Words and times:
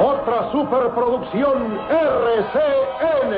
Otra 0.00 0.52
superproducción 0.52 1.78
RCN. 1.90 3.32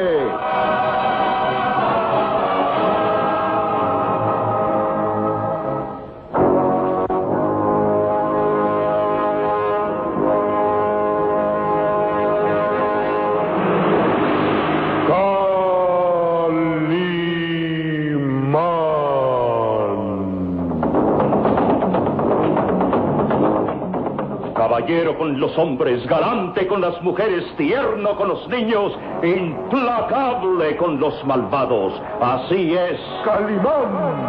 Caballero 24.90 25.16
con 25.18 25.38
los 25.38 25.56
hombres, 25.56 26.04
galante 26.08 26.66
con 26.66 26.80
las 26.80 27.00
mujeres, 27.00 27.44
tierno 27.56 28.16
con 28.16 28.26
los 28.26 28.48
niños, 28.48 28.92
implacable 29.22 30.76
con 30.76 30.98
los 30.98 31.24
malvados. 31.24 31.92
Así 32.20 32.74
es. 32.74 32.98
Calimán, 33.24 34.26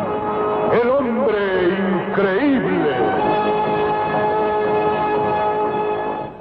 el 0.79 0.87
hombre 0.87 1.39
increíble. 2.09 2.95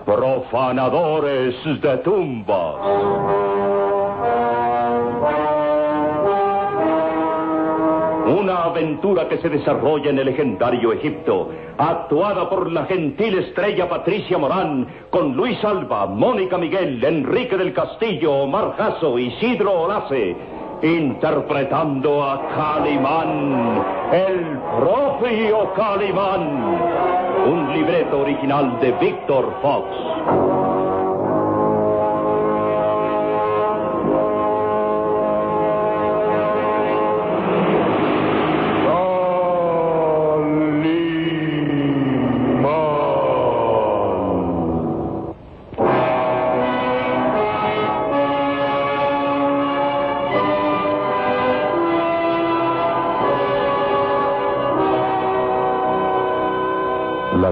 Profanadores 0.05 1.55
de 1.81 1.97
tumbas. 2.05 2.75
Una 8.39 8.65
aventura 8.65 9.29
que 9.29 9.39
se 9.39 9.49
desarrolla 9.49 10.11
en 10.11 10.19
el 10.19 10.27
legendario 10.27 10.93
Egipto, 10.93 11.49
actuada 11.81 12.49
por 12.51 12.71
la 12.71 12.85
gentil 12.85 13.39
estrella 13.39 13.89
Patricia 13.89 14.37
Morán, 14.37 14.87
con 15.09 15.35
Luis 15.35 15.63
Alba, 15.65 16.07
Mónica 16.07 16.59
Miguel, 16.59 17.03
Enrique 17.03 17.57
del 17.57 17.73
Castillo, 17.73 18.33
Omar 18.33 18.75
Jasso, 18.77 19.19
Isidro 19.19 19.83
Olace, 19.85 20.37
interpretando 20.83 22.23
a 22.23 22.49
Calimán, 22.49 23.85
el 24.13 24.59
propio 24.79 25.73
Calimán. 25.75 27.11
Un 27.47 27.73
libreto 27.73 28.21
original 28.21 28.79
de 28.81 28.93
Víctor 28.93 29.51
Fox. 29.63 30.70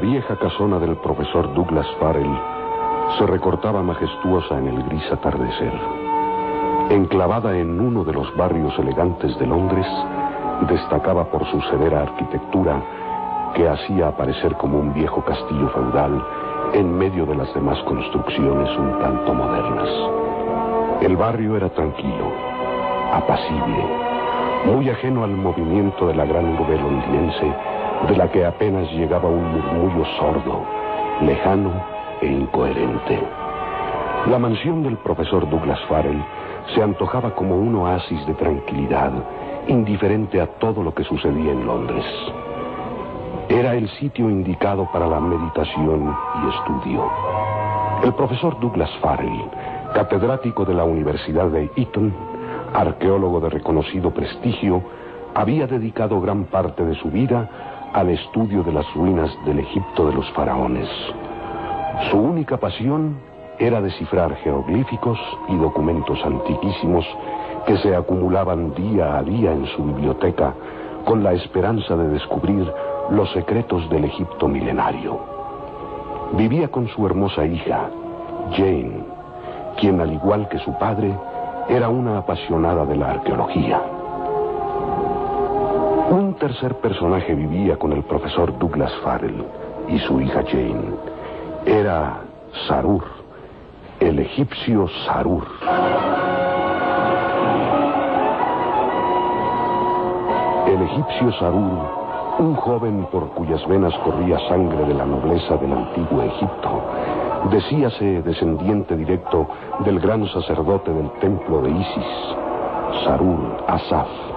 Vieja 0.08 0.36
casona 0.36 0.78
del 0.78 0.96
profesor 0.96 1.52
Douglas 1.52 1.86
Farrell 2.00 2.34
se 3.18 3.26
recortaba 3.26 3.82
majestuosa 3.82 4.56
en 4.56 4.68
el 4.68 4.82
gris 4.84 5.04
atardecer. 5.12 5.72
Enclavada 6.88 7.54
en 7.58 7.78
uno 7.78 8.04
de 8.04 8.14
los 8.14 8.34
barrios 8.34 8.72
elegantes 8.78 9.38
de 9.38 9.46
Londres, 9.46 9.86
destacaba 10.66 11.26
por 11.26 11.44
su 11.50 11.60
severa 11.60 12.04
arquitectura 12.04 12.82
que 13.54 13.68
hacía 13.68 14.08
aparecer 14.08 14.54
como 14.54 14.78
un 14.78 14.94
viejo 14.94 15.22
castillo 15.22 15.68
feudal 15.68 16.24
en 16.72 16.96
medio 16.96 17.26
de 17.26 17.34
las 17.34 17.52
demás 17.52 17.78
construcciones 17.80 18.70
un 18.78 18.98
tanto 19.00 19.34
modernas. 19.34 19.90
El 21.02 21.18
barrio 21.18 21.54
era 21.54 21.68
tranquilo, 21.68 22.32
apacible, 23.12 23.84
muy 24.64 24.88
ajeno 24.88 25.24
al 25.24 25.36
movimiento 25.36 26.06
de 26.06 26.14
la 26.14 26.24
gran 26.24 26.58
urbe 26.58 26.78
londinense 26.78 27.67
de 28.06 28.16
la 28.16 28.30
que 28.30 28.44
apenas 28.44 28.90
llegaba 28.92 29.28
un 29.28 29.52
murmullo 29.52 30.04
sordo, 30.18 30.64
lejano 31.22 31.72
e 32.20 32.26
incoherente. 32.26 33.20
La 34.26 34.38
mansión 34.38 34.82
del 34.82 34.96
profesor 34.98 35.48
Douglas 35.48 35.80
Farrell 35.88 36.22
se 36.74 36.82
antojaba 36.82 37.34
como 37.34 37.56
un 37.56 37.74
oasis 37.76 38.26
de 38.26 38.34
tranquilidad, 38.34 39.12
indiferente 39.66 40.40
a 40.40 40.46
todo 40.58 40.82
lo 40.82 40.94
que 40.94 41.04
sucedía 41.04 41.52
en 41.52 41.66
Londres. 41.66 42.04
Era 43.48 43.74
el 43.74 43.88
sitio 43.98 44.28
indicado 44.28 44.88
para 44.92 45.06
la 45.06 45.20
meditación 45.20 46.14
y 46.42 46.48
estudio. 46.56 47.10
El 48.04 48.14
profesor 48.14 48.60
Douglas 48.60 48.90
Farrell, 49.00 49.50
catedrático 49.94 50.64
de 50.64 50.74
la 50.74 50.84
Universidad 50.84 51.46
de 51.46 51.70
Eton, 51.74 52.12
arqueólogo 52.74 53.40
de 53.40 53.50
reconocido 53.50 54.12
prestigio, 54.12 54.82
había 55.34 55.66
dedicado 55.66 56.20
gran 56.20 56.44
parte 56.44 56.84
de 56.84 56.94
su 56.96 57.10
vida 57.10 57.48
al 57.92 58.10
estudio 58.10 58.62
de 58.62 58.72
las 58.72 58.86
ruinas 58.94 59.30
del 59.44 59.60
Egipto 59.60 60.06
de 60.06 60.14
los 60.14 60.30
faraones. 60.32 60.88
Su 62.10 62.18
única 62.18 62.56
pasión 62.56 63.16
era 63.58 63.80
descifrar 63.80 64.34
jeroglíficos 64.36 65.18
y 65.48 65.56
documentos 65.56 66.18
antiquísimos 66.24 67.04
que 67.66 67.76
se 67.78 67.94
acumulaban 67.94 68.74
día 68.74 69.18
a 69.18 69.22
día 69.22 69.52
en 69.52 69.66
su 69.66 69.84
biblioteca 69.84 70.54
con 71.04 71.24
la 71.24 71.32
esperanza 71.32 71.96
de 71.96 72.08
descubrir 72.08 72.70
los 73.10 73.30
secretos 73.32 73.88
del 73.90 74.04
Egipto 74.04 74.48
milenario. 74.48 75.18
Vivía 76.32 76.68
con 76.68 76.86
su 76.88 77.06
hermosa 77.06 77.46
hija, 77.46 77.88
Jane, 78.52 79.04
quien 79.80 80.00
al 80.00 80.12
igual 80.12 80.48
que 80.48 80.58
su 80.58 80.72
padre 80.78 81.14
era 81.68 81.88
una 81.88 82.18
apasionada 82.18 82.84
de 82.84 82.96
la 82.96 83.10
arqueología. 83.12 83.97
Tercer 86.38 86.76
personaje 86.76 87.34
vivía 87.34 87.76
con 87.76 87.92
el 87.92 88.04
profesor 88.04 88.56
Douglas 88.60 88.92
Farrell 89.02 89.44
y 89.88 89.98
su 89.98 90.20
hija 90.20 90.44
Jane. 90.46 90.94
Era 91.66 92.20
Sarur, 92.68 93.02
el 93.98 94.20
egipcio 94.20 94.86
Sarur. 95.04 95.44
El 100.68 100.80
egipcio 100.80 101.32
Sarur, 101.40 102.36
un 102.38 102.54
joven 102.54 103.08
por 103.10 103.30
cuyas 103.30 103.66
venas 103.66 103.94
corría 104.04 104.38
sangre 104.48 104.84
de 104.84 104.94
la 104.94 105.06
nobleza 105.06 105.56
del 105.56 105.72
antiguo 105.72 106.22
Egipto, 106.22 106.82
decíase 107.50 108.22
descendiente 108.22 108.96
directo 108.96 109.48
del 109.84 109.98
gran 109.98 110.24
sacerdote 110.28 110.92
del 110.92 111.10
templo 111.18 111.62
de 111.62 111.70
Isis, 111.70 112.36
Sarur 113.04 113.64
Asaf. 113.66 114.27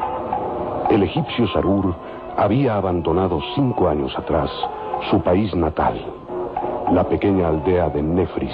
El 0.92 1.04
egipcio 1.04 1.48
Sarur 1.48 1.96
había 2.36 2.76
abandonado 2.76 3.40
cinco 3.56 3.88
años 3.88 4.14
atrás 4.18 4.52
su 5.10 5.22
país 5.22 5.56
natal, 5.56 5.96
la 6.92 7.06
pequeña 7.06 7.48
aldea 7.48 7.88
de 7.88 8.04
Nefris, 8.04 8.54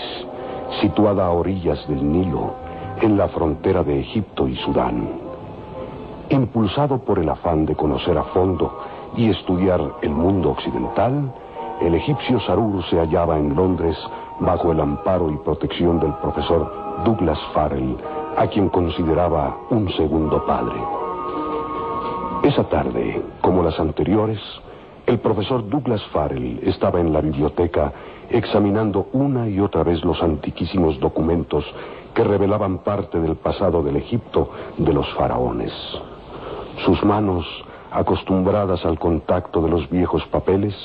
situada 0.80 1.26
a 1.26 1.32
orillas 1.32 1.84
del 1.88 2.12
Nilo, 2.12 2.54
en 3.02 3.18
la 3.18 3.28
frontera 3.30 3.84
de 3.84 4.02
Egipto 4.02 4.48
y 4.48 4.56
Sudán. 4.58 5.10
Impulsado 6.30 7.00
por 7.00 7.18
el 7.18 7.28
afán 7.28 7.66
de 7.66 7.76
conocer 7.76 8.16
a 8.20 8.24
fondo 8.26 8.82
y 9.16 9.32
estudiar 9.32 9.82
el 10.04 10.12
mundo 10.12 10.52
occidental, 10.52 11.34
el 11.82 11.96
egipcio 11.96 12.40
Sarur 12.42 12.84
se 12.84 13.00
hallaba 13.00 13.40
en 13.40 13.56
Londres 13.56 13.98
bajo 14.42 14.72
el 14.72 14.80
amparo 14.80 15.32
y 15.32 15.38
protección 15.38 16.00
del 16.00 16.14
profesor 16.22 16.72
Douglas 17.04 17.40
Farrell, 17.56 17.98
a 18.38 18.46
quien 18.46 18.70
consideraba 18.70 19.58
un 19.72 19.90
segundo 19.94 20.46
padre. 20.46 21.07
Esa 22.44 22.64
tarde, 22.70 23.22
como 23.42 23.64
las 23.64 23.80
anteriores, 23.80 24.40
el 25.06 25.20
profesor 25.20 25.68
Douglas 25.70 26.04
Farrell 26.12 26.60
estaba 26.64 27.00
en 27.00 27.12
la 27.12 27.22
biblioteca 27.22 27.94
examinando 28.30 29.08
una 29.14 29.48
y 29.48 29.60
otra 29.60 29.84
vez 29.84 30.04
los 30.04 30.22
antiquísimos 30.22 31.00
documentos 31.00 31.66
que 32.14 32.24
revelaban 32.24 32.80
parte 32.80 33.20
del 33.20 33.36
pasado 33.36 33.84
del 33.84 33.98
Egipto 33.98 34.50
de 34.78 34.94
los 34.94 35.08
faraones. 35.16 35.72
Sus 36.86 37.04
manos, 37.04 37.46
acostumbradas 37.92 38.86
al 38.86 39.00
contacto 39.00 39.62
de 39.62 39.70
los 39.70 39.90
viejos 39.90 40.26
papeles, 40.28 40.76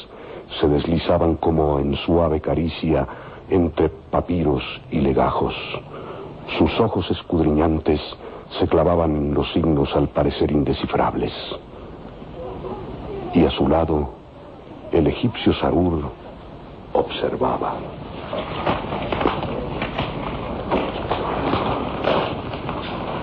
se 0.61 0.69
deslizaban 0.69 1.37
como 1.37 1.79
en 1.79 1.97
suave 1.97 2.41
caricia 2.41 3.07
entre 3.51 3.89
papiros 3.89 4.63
y 4.91 5.01
legajos. 5.01 5.55
Sus 6.59 6.79
ojos 6.81 7.11
escudriñantes 7.11 8.01
se 8.59 8.67
clavaban 8.69 9.35
los 9.35 9.51
signos 9.53 9.95
al 9.95 10.09
parecer 10.09 10.51
indescifrables. 10.51 11.33
Y 13.35 13.45
a 13.45 13.51
su 13.51 13.69
lado, 13.69 14.11
el 14.93 15.07
egipcio 15.07 15.55
Sarur 15.55 16.11
observaba. 16.93 17.77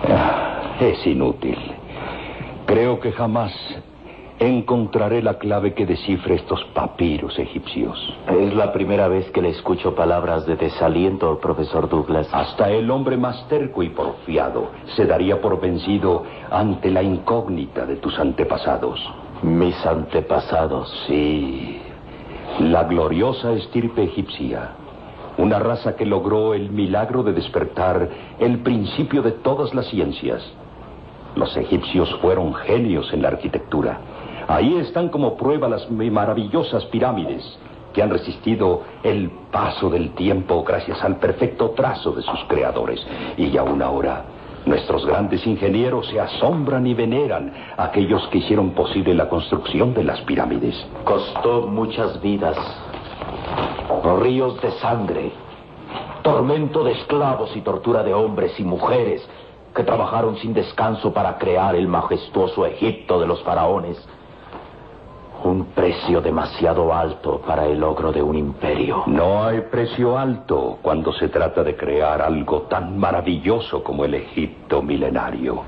Ah, 0.07 0.75
Es 0.79 1.05
inútil. 1.05 1.57
Creo 2.65 2.99
que 2.99 3.11
jamás 3.11 3.51
encontraré 4.39 5.21
la 5.21 5.37
clave 5.37 5.73
que 5.73 5.85
descifre 5.85 6.35
estos 6.35 6.63
papiros 6.73 7.37
egipcios. 7.37 7.97
Es 8.29 8.53
la 8.55 8.71
primera 8.71 9.07
vez 9.09 9.29
que 9.31 9.41
le 9.41 9.49
escucho 9.49 9.95
palabras 9.95 10.45
de 10.45 10.55
desaliento, 10.55 11.39
profesor 11.39 11.89
Douglas. 11.89 12.29
Hasta 12.31 12.69
el 12.69 12.89
hombre 12.89 13.17
más 13.17 13.47
terco 13.49 13.83
y 13.83 13.89
porfiado 13.89 14.71
se 14.95 15.05
daría 15.05 15.41
por 15.41 15.59
vencido 15.59 16.23
ante 16.49 16.89
la 16.89 17.03
incógnita 17.03 17.85
de 17.85 17.97
tus 17.97 18.17
antepasados. 18.17 18.99
Mis 19.43 19.75
antepasados. 19.85 20.89
Sí, 21.07 21.81
la 22.59 22.85
gloriosa 22.85 23.51
estirpe 23.51 24.03
egipcia. 24.03 24.71
Una 25.37 25.59
raza 25.59 25.95
que 25.95 26.05
logró 26.05 26.53
el 26.53 26.69
milagro 26.71 27.23
de 27.23 27.33
despertar 27.33 28.09
el 28.39 28.59
principio 28.59 29.21
de 29.21 29.31
todas 29.31 29.73
las 29.73 29.87
ciencias. 29.87 30.41
Los 31.35 31.55
egipcios 31.55 32.13
fueron 32.21 32.53
genios 32.53 33.13
en 33.13 33.21
la 33.21 33.29
arquitectura. 33.29 33.99
Ahí 34.49 34.77
están 34.77 35.09
como 35.09 35.37
prueba 35.37 35.69
las 35.69 35.87
maravillosas 35.91 36.83
pirámides 36.85 37.43
que 37.93 38.01
han 38.01 38.09
resistido 38.09 38.81
el 39.03 39.29
paso 39.51 39.91
del 39.91 40.15
tiempo 40.15 40.63
gracias 40.63 41.03
al 41.03 41.17
perfecto 41.17 41.69
trazo 41.69 42.13
de 42.13 42.23
sus 42.23 42.39
creadores. 42.47 42.99
Y 43.37 43.55
aún 43.57 43.79
ahora, 43.83 44.25
nuestros 44.65 45.05
grandes 45.05 45.45
ingenieros 45.45 46.07
se 46.07 46.19
asombran 46.19 46.87
y 46.87 46.95
veneran 46.95 47.53
a 47.77 47.83
aquellos 47.85 48.27
que 48.29 48.39
hicieron 48.39 48.71
posible 48.71 49.13
la 49.13 49.29
construcción 49.29 49.93
de 49.93 50.03
las 50.03 50.19
pirámides. 50.21 50.83
Costó 51.03 51.67
muchas 51.67 52.19
vidas, 52.19 52.57
ríos 54.19 54.59
de 54.61 54.71
sangre, 54.79 55.31
tormento 56.23 56.83
de 56.83 56.93
esclavos 56.93 57.55
y 57.55 57.61
tortura 57.61 58.01
de 58.01 58.15
hombres 58.15 58.59
y 58.59 58.63
mujeres 58.63 59.21
que 59.75 59.83
trabajaron 59.83 60.37
sin 60.37 60.55
descanso 60.55 61.13
para 61.13 61.37
crear 61.37 61.75
el 61.75 61.87
majestuoso 61.87 62.65
Egipto 62.65 63.19
de 63.19 63.27
los 63.27 63.43
faraones 63.43 64.03
un 65.43 65.65
precio 65.67 66.21
demasiado 66.21 66.93
alto 66.93 67.41
para 67.45 67.65
el 67.65 67.79
logro 67.79 68.11
de 68.11 68.21
un 68.21 68.35
imperio. 68.35 69.03
No 69.07 69.43
hay 69.43 69.61
precio 69.71 70.17
alto 70.17 70.79
cuando 70.81 71.13
se 71.13 71.29
trata 71.29 71.63
de 71.63 71.75
crear 71.75 72.21
algo 72.21 72.63
tan 72.63 72.97
maravilloso 72.97 73.83
como 73.83 74.05
el 74.05 74.15
Egipto 74.15 74.81
milenario. 74.81 75.63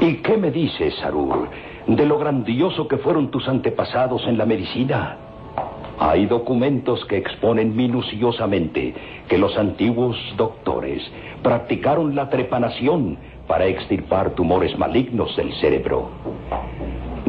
¿Y 0.00 0.16
qué 0.16 0.36
me 0.36 0.50
dices, 0.50 0.94
Sarur, 0.96 1.48
de 1.86 2.06
lo 2.06 2.18
grandioso 2.18 2.88
que 2.88 2.98
fueron 2.98 3.30
tus 3.30 3.48
antepasados 3.48 4.26
en 4.26 4.38
la 4.38 4.46
medicina? 4.46 5.18
Hay 5.98 6.26
documentos 6.26 7.04
que 7.04 7.16
exponen 7.16 7.76
minuciosamente 7.76 8.94
que 9.28 9.38
los 9.38 9.56
antiguos 9.56 10.16
doctores 10.36 11.02
practicaron 11.42 12.14
la 12.14 12.28
trepanación 12.28 13.16
para 13.46 13.66
extirpar 13.66 14.30
tumores 14.30 14.76
malignos 14.78 15.36
del 15.36 15.52
cerebro. 15.54 16.08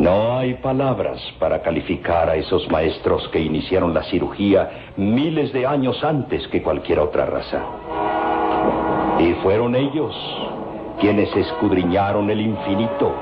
No 0.06 0.38
hay 0.38 0.54
palabras 0.54 1.19
para 1.40 1.63
calificar 1.63 2.30
a 2.30 2.36
esos 2.36 2.69
maestros 2.69 3.28
que 3.30 3.40
iniciaron 3.40 3.92
la 3.92 4.04
cirugía 4.04 4.92
miles 4.98 5.52
de 5.52 5.66
años 5.66 6.04
antes 6.04 6.48
que 6.50 6.62
cualquier 6.62 7.00
otra 7.00 7.25
raza. 7.25 7.63
Y 9.18 9.34
fueron 9.42 9.74
ellos 9.74 10.16
quienes 11.00 11.36
escudriñaron 11.36 12.30
el 12.30 12.40
infinito, 12.40 13.16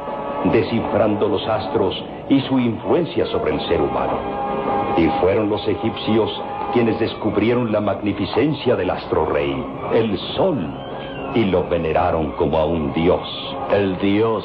descifrando 0.51 1.29
los 1.29 1.47
astros 1.47 2.03
y 2.27 2.41
su 2.41 2.59
influencia 2.59 3.27
sobre 3.27 3.53
el 3.53 3.61
ser 3.69 3.81
humano. 3.81 4.19
Y 4.97 5.07
fueron 5.21 5.49
los 5.49 5.65
egipcios 5.65 6.29
quienes 6.73 6.99
descubrieron 6.99 7.71
la 7.71 7.79
magnificencia 7.79 8.75
del 8.75 8.89
astro 8.89 9.25
rey, 9.27 9.55
el 9.93 10.17
sol, 10.35 10.59
y 11.33 11.45
lo 11.45 11.63
veneraron 11.63 12.33
como 12.33 12.57
a 12.57 12.65
un 12.65 12.91
dios. 12.91 13.55
El 13.71 13.97
dios 13.99 14.43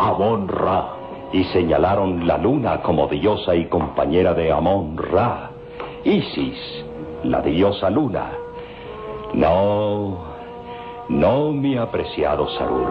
Amon-Ra 0.00 0.99
y 1.32 1.44
señalaron 1.44 2.26
la 2.26 2.38
luna 2.38 2.82
como 2.82 3.06
diosa 3.06 3.54
y 3.54 3.66
compañera 3.66 4.34
de 4.34 4.50
Amón 4.50 4.96
Ra, 4.96 5.50
Isis, 6.04 6.84
la 7.24 7.40
diosa 7.42 7.90
luna. 7.90 8.32
No, 9.34 10.18
no, 11.08 11.52
mi 11.52 11.76
apreciado 11.76 12.48
Sarur. 12.58 12.88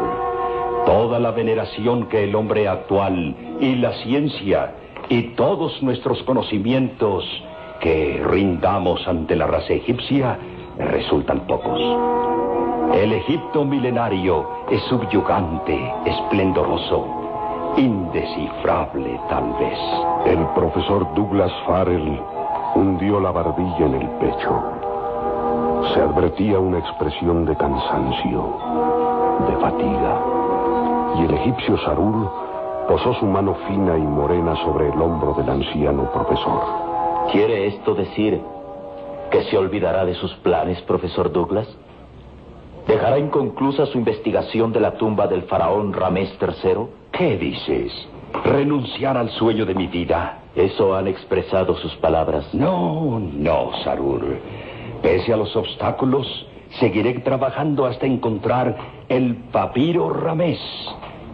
Toda 0.86 1.20
la 1.20 1.32
veneración 1.32 2.08
que 2.08 2.24
el 2.24 2.36
hombre 2.36 2.68
actual 2.68 3.36
y 3.60 3.76
la 3.76 3.94
ciencia 4.04 4.76
y 5.10 5.36
todos 5.36 5.82
nuestros 5.84 6.24
conocimientos 6.24 7.26
que 7.82 8.22
rindamos 8.26 9.06
ante 9.08 9.36
la 9.36 9.48
raza 9.48 9.74
egipcia 9.74 10.38
resultan 10.78 11.46
pocos. 11.48 11.80
El 12.96 13.14
Egipto 13.14 13.66
milenario 13.66 14.50
es 14.72 14.82
subyugante, 14.84 15.94
esplendoroso, 16.06 17.19
indescifrable 17.78 19.20
tal 19.30 19.54
vez. 19.60 19.80
El 20.26 20.46
profesor 20.56 21.14
Douglas 21.14 21.52
Farrell 21.66 22.20
hundió 22.76 23.20
la 23.20 23.32
barbilla 23.32 23.86
en 23.86 23.96
el 23.96 24.10
pecho. 24.20 24.64
Se 25.94 26.02
advertía 26.02 26.60
una 26.60 26.80
expresión 26.80 27.46
de 27.46 27.56
cansancio, 27.56 28.58
de 29.48 29.56
fatiga, 29.58 30.22
y 31.18 31.24
el 31.24 31.34
egipcio 31.34 31.78
Sarur 31.80 32.30
posó 32.88 33.14
su 33.16 33.26
mano 33.26 33.56
fina 33.68 33.98
y 33.98 34.02
morena 34.02 34.56
sobre 34.64 34.90
el 34.90 35.02
hombro 35.02 35.34
del 35.34 35.50
anciano 35.50 36.12
profesor. 36.12 36.62
¿Quiere 37.32 37.68
esto 37.68 37.94
decir 37.94 38.42
que 39.32 39.44
se 39.44 39.58
olvidará 39.58 40.06
de 40.06 40.16
sus 40.16 40.34
planes, 40.38 40.82
profesor 40.82 41.32
Douglas? 41.32 41.68
¿Dejará 42.90 43.20
inconclusa 43.20 43.86
su 43.86 44.00
investigación 44.00 44.74
de 44.74 44.80
la 44.80 44.96
tumba 44.96 45.28
del 45.28 45.44
faraón 45.44 45.94
Ramés 45.94 46.36
III? 46.42 46.88
¿Qué 47.12 47.38
dices? 47.38 47.94
¿Renunciar 48.44 49.16
al 49.16 49.30
sueño 49.30 49.64
de 49.68 49.76
mi 49.76 49.86
vida? 49.86 50.40
Eso 50.56 50.96
han 50.96 51.08
expresado 51.08 51.76
sus 51.76 51.96
palabras. 51.98 52.52
No, 52.52 53.20
no, 53.20 53.70
Sarur. 53.84 54.40
Pese 55.04 55.32
a 55.32 55.38
los 55.38 55.56
obstáculos, 55.56 56.26
seguiré 56.80 57.14
trabajando 57.20 57.86
hasta 57.86 58.08
encontrar 58.08 58.76
el 59.08 59.36
papiro 59.52 60.10
Ramés, 60.10 60.60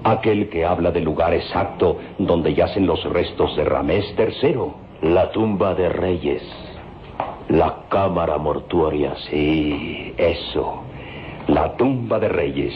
aquel 0.04 0.50
que 0.50 0.66
habla 0.66 0.92
del 0.92 1.06
lugar 1.06 1.34
exacto 1.34 2.00
donde 2.18 2.54
yacen 2.54 2.86
los 2.86 3.02
restos 3.06 3.56
de 3.56 3.64
Ramés 3.64 4.14
III. 4.18 5.10
La 5.10 5.32
tumba 5.32 5.74
de 5.74 5.88
reyes. 5.88 6.44
La 7.48 7.86
cámara 7.88 8.38
mortuoria. 8.38 9.16
Sí, 9.30 10.14
eso 10.18 10.85
la 11.48 11.76
tumba 11.78 12.20
de 12.20 12.30
reyes, 12.30 12.74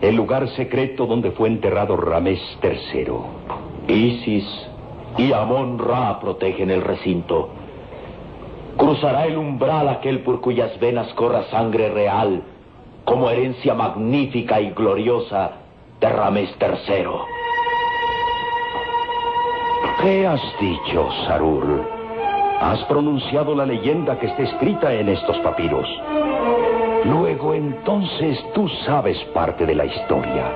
el 0.00 0.14
lugar 0.14 0.48
secreto 0.50 1.06
donde 1.06 1.30
fue 1.30 1.48
enterrado 1.48 1.96
Ramés 1.96 2.40
III. 2.62 3.94
Isis 3.94 4.68
y 5.16 5.32
Amón 5.32 5.78
Ra 5.78 6.18
protegen 6.20 6.70
el 6.70 6.82
recinto. 6.82 7.50
Cruzará 8.76 9.26
el 9.26 9.36
umbral 9.36 9.88
aquel 9.88 10.20
por 10.20 10.40
cuyas 10.40 10.78
venas 10.80 11.12
corra 11.14 11.44
sangre 11.44 11.90
real, 11.90 12.42
como 13.04 13.30
herencia 13.30 13.74
magnífica 13.74 14.60
y 14.60 14.70
gloriosa 14.70 15.52
de 16.00 16.08
Ramés 16.08 16.54
III. 16.60 17.04
¿Qué 20.02 20.26
has 20.26 20.42
dicho, 20.60 21.08
Sarur? 21.26 21.88
Has 22.60 22.82
pronunciado 22.84 23.54
la 23.54 23.64
leyenda 23.64 24.18
que 24.18 24.26
está 24.26 24.42
escrita 24.42 24.92
en 24.92 25.08
estos 25.08 25.38
papiros. 25.38 25.88
Luego 27.04 27.52
entonces 27.52 28.42
tú 28.54 28.66
sabes 28.86 29.18
parte 29.34 29.66
de 29.66 29.74
la 29.74 29.84
historia. 29.84 30.50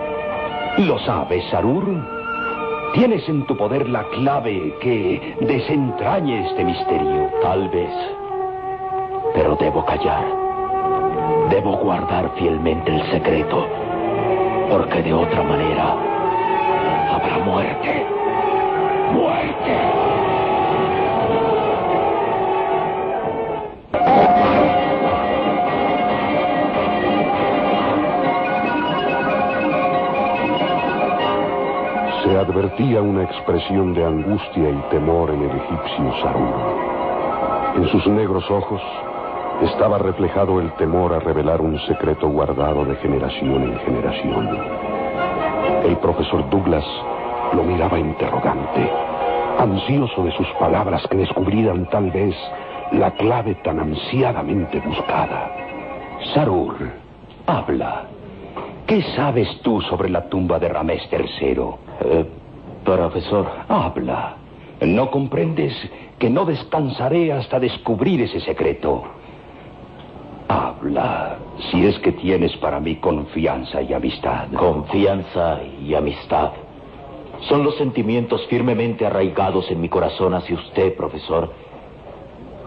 ¿Lo 0.78 0.98
sabes, 1.00 1.44
Sarur? 1.50 1.84
Tienes 2.94 3.28
en 3.28 3.44
tu 3.46 3.54
poder 3.56 3.86
la 3.88 4.04
clave 4.04 4.74
que 4.80 5.36
desentrañe 5.40 6.48
este 6.48 6.64
misterio. 6.64 7.30
Tal 7.42 7.68
vez. 7.68 7.92
Pero 9.34 9.56
debo 9.56 9.84
callar. 9.84 10.24
Debo 11.50 11.76
guardar 11.76 12.30
fielmente 12.38 12.94
el 12.94 13.02
secreto. 13.10 13.66
Porque 14.70 15.02
de 15.02 15.12
otra 15.12 15.42
manera 15.42 15.96
habrá 17.12 17.38
muerte. 17.44 18.06
Muerte. 19.12 20.17
Se 32.28 32.36
advertía 32.36 33.00
una 33.00 33.22
expresión 33.24 33.94
de 33.94 34.04
angustia 34.04 34.68
y 34.68 34.90
temor 34.90 35.30
en 35.30 35.42
el 35.44 35.50
egipcio 35.50 36.12
Sarur. 36.22 37.76
En 37.76 37.88
sus 37.88 38.06
negros 38.06 38.44
ojos 38.50 38.82
estaba 39.62 39.96
reflejado 39.96 40.60
el 40.60 40.70
temor 40.74 41.14
a 41.14 41.20
revelar 41.20 41.62
un 41.62 41.78
secreto 41.86 42.28
guardado 42.28 42.84
de 42.84 42.96
generación 42.96 43.62
en 43.62 43.78
generación. 43.78 44.58
El 45.86 45.96
profesor 45.98 46.48
Douglas 46.50 46.84
lo 47.54 47.62
miraba 47.62 47.98
interrogante, 47.98 48.90
ansioso 49.58 50.24
de 50.24 50.32
sus 50.32 50.48
palabras 50.60 51.06
que 51.08 51.16
descubrieran 51.16 51.88
tal 51.88 52.10
vez 52.10 52.36
la 52.92 53.10
clave 53.12 53.54
tan 53.64 53.80
ansiadamente 53.80 54.80
buscada. 54.80 55.50
Sarur, 56.34 56.76
habla. 57.46 58.04
¿Qué 58.86 59.02
sabes 59.16 59.48
tú 59.62 59.80
sobre 59.82 60.10
la 60.10 60.28
tumba 60.28 60.58
de 60.58 60.68
Ramés 60.68 61.08
III? 61.10 61.87
Eh, 62.00 62.24
Profesor. 62.84 63.46
Habla. 63.68 64.36
¿No 64.80 65.10
comprendes 65.10 65.74
que 66.18 66.30
no 66.30 66.44
descansaré 66.44 67.32
hasta 67.32 67.60
descubrir 67.60 68.22
ese 68.22 68.40
secreto? 68.40 69.02
Habla, 70.48 71.36
si 71.70 71.84
es 71.84 71.98
que 71.98 72.12
tienes 72.12 72.56
para 72.56 72.80
mí 72.80 72.96
confianza 72.96 73.82
y 73.82 73.92
amistad. 73.92 74.48
Confianza 74.54 75.60
y 75.84 75.94
amistad. 75.94 76.52
Son 77.42 77.62
los 77.62 77.76
sentimientos 77.76 78.46
firmemente 78.46 79.04
arraigados 79.04 79.70
en 79.70 79.80
mi 79.80 79.88
corazón 79.88 80.32
hacia 80.34 80.56
usted, 80.56 80.96
profesor. 80.96 81.52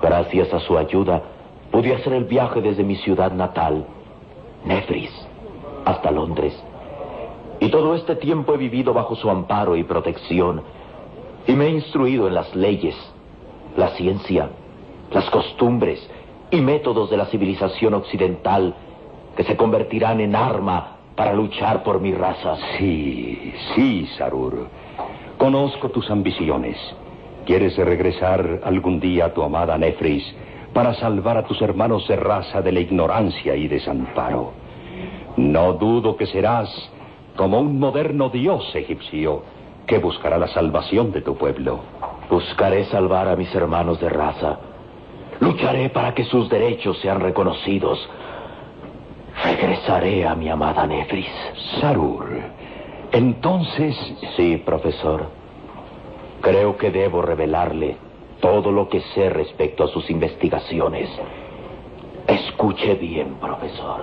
Gracias 0.01 0.53
a 0.53 0.59
su 0.59 0.77
ayuda, 0.77 1.21
pude 1.71 1.95
hacer 1.95 2.13
el 2.13 2.25
viaje 2.25 2.61
desde 2.61 2.83
mi 2.83 2.95
ciudad 2.97 3.31
natal, 3.31 3.85
Nefris, 4.65 5.11
hasta 5.85 6.11
Londres. 6.11 6.53
Y 7.61 7.69
todo 7.69 7.93
este 7.93 8.15
tiempo 8.15 8.55
he 8.55 8.57
vivido 8.57 8.91
bajo 8.91 9.15
su 9.15 9.29
amparo 9.29 9.75
y 9.75 9.83
protección. 9.83 10.63
Y 11.47 11.53
me 11.53 11.67
he 11.67 11.69
instruido 11.69 12.27
en 12.27 12.33
las 12.33 12.55
leyes, 12.55 12.95
la 13.77 13.89
ciencia, 13.89 14.49
las 15.11 15.29
costumbres 15.29 16.09
y 16.49 16.59
métodos 16.59 17.11
de 17.11 17.17
la 17.17 17.27
civilización 17.27 17.93
occidental 17.93 18.73
que 19.37 19.43
se 19.43 19.55
convertirán 19.55 20.19
en 20.21 20.35
arma 20.35 20.97
para 21.15 21.33
luchar 21.33 21.83
por 21.83 22.01
mi 22.01 22.13
raza. 22.13 22.57
Sí, 22.79 23.53
sí, 23.75 24.07
Sarur. 24.17 24.67
Conozco 25.37 25.89
tus 25.89 26.09
ambiciones. 26.09 26.77
Quieres 27.45 27.77
regresar 27.77 28.61
algún 28.63 28.99
día 28.99 29.25
a 29.25 29.33
tu 29.33 29.43
amada 29.43 29.77
Nefris 29.77 30.23
para 30.73 30.95
salvar 30.95 31.37
a 31.37 31.45
tus 31.45 31.61
hermanos 31.61 32.07
de 32.07 32.15
raza 32.15 32.63
de 32.63 32.71
la 32.71 32.79
ignorancia 32.79 33.55
y 33.55 33.67
desamparo. 33.67 34.51
No 35.37 35.73
dudo 35.73 36.17
que 36.17 36.25
serás 36.25 36.91
como 37.41 37.59
un 37.59 37.79
moderno 37.79 38.29
dios 38.29 38.69
egipcio 38.75 39.41
que 39.87 39.97
buscará 39.97 40.37
la 40.37 40.49
salvación 40.49 41.11
de 41.11 41.21
tu 41.21 41.35
pueblo. 41.35 41.79
Buscaré 42.29 42.85
salvar 42.85 43.27
a 43.27 43.35
mis 43.35 43.51
hermanos 43.55 43.99
de 43.99 44.09
raza. 44.09 44.59
Lucharé 45.39 45.89
para 45.89 46.13
que 46.13 46.23
sus 46.23 46.47
derechos 46.49 46.99
sean 46.99 47.19
reconocidos. 47.19 48.07
Regresaré 49.43 50.27
a 50.27 50.35
mi 50.35 50.49
amada 50.49 50.85
Nefris. 50.85 51.31
Sarur, 51.79 52.27
entonces... 53.11 53.97
Sí, 54.37 54.61
profesor. 54.63 55.25
Creo 56.41 56.77
que 56.77 56.91
debo 56.91 57.23
revelarle 57.23 57.97
todo 58.39 58.71
lo 58.71 58.87
que 58.87 59.01
sé 59.15 59.31
respecto 59.31 59.85
a 59.85 59.87
sus 59.87 60.07
investigaciones. 60.11 61.09
Escuche 62.27 62.93
bien, 62.93 63.33
profesor. 63.41 64.01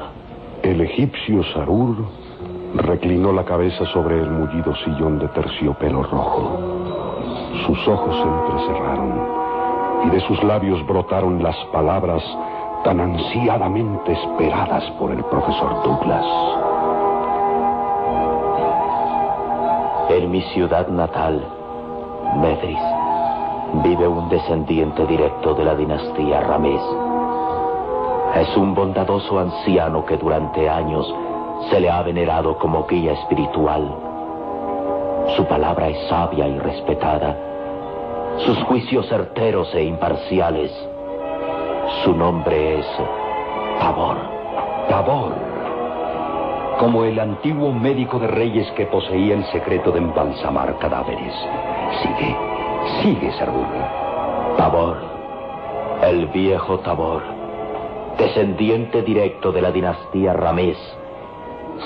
El 0.60 0.80
egipcio 0.80 1.44
Sarur 1.54 2.27
reclinó 2.74 3.32
la 3.32 3.44
cabeza 3.44 3.84
sobre 3.86 4.20
el 4.20 4.30
mullido 4.30 4.74
sillón 4.84 5.18
de 5.18 5.28
terciopelo 5.28 6.02
rojo. 6.02 6.58
Sus 7.66 7.88
ojos 7.88 8.16
se 8.16 8.22
entrecerraron 8.22 9.28
y 10.06 10.10
de 10.10 10.20
sus 10.20 10.42
labios 10.44 10.86
brotaron 10.86 11.42
las 11.42 11.56
palabras 11.72 12.22
tan 12.84 13.00
ansiadamente 13.00 14.12
esperadas 14.12 14.84
por 14.98 15.10
el 15.10 15.24
profesor 15.24 15.82
Douglas. 15.82 16.24
En 20.10 20.30
mi 20.30 20.42
ciudad 20.52 20.88
natal, 20.88 21.44
Medris, 22.40 22.78
vive 23.82 24.06
un 24.06 24.28
descendiente 24.28 25.06
directo 25.06 25.54
de 25.54 25.64
la 25.64 25.74
dinastía 25.74 26.40
Ramés. 26.40 26.80
Es 28.36 28.56
un 28.56 28.74
bondadoso 28.74 29.38
anciano 29.38 30.04
que 30.04 30.16
durante 30.16 30.68
años 30.68 31.12
se 31.70 31.80
le 31.80 31.90
ha 31.90 32.02
venerado 32.02 32.56
como 32.58 32.86
guía 32.86 33.12
espiritual. 33.12 33.94
Su 35.36 35.44
palabra 35.44 35.88
es 35.88 36.08
sabia 36.08 36.46
y 36.46 36.58
respetada. 36.58 37.36
Sus 38.38 38.62
juicios 38.64 39.06
certeros 39.08 39.74
e 39.74 39.82
imparciales. 39.82 40.72
Su 42.04 42.14
nombre 42.14 42.78
es 42.78 42.86
Tabor. 43.80 44.16
Tabor. 44.88 45.34
Como 46.78 47.04
el 47.04 47.18
antiguo 47.18 47.72
médico 47.72 48.18
de 48.18 48.28
reyes 48.28 48.70
que 48.72 48.86
poseía 48.86 49.34
el 49.34 49.44
secreto 49.46 49.90
de 49.90 49.98
embalsamar 49.98 50.78
cadáveres. 50.78 51.34
Sigue, 52.02 52.36
sigue, 53.02 53.32
Sardur. 53.32 53.66
Tabor. 54.56 54.96
El 56.02 56.26
viejo 56.26 56.78
Tabor. 56.78 57.22
Descendiente 58.16 59.02
directo 59.02 59.52
de 59.52 59.62
la 59.62 59.72
dinastía 59.72 60.32
Ramés. 60.32 60.78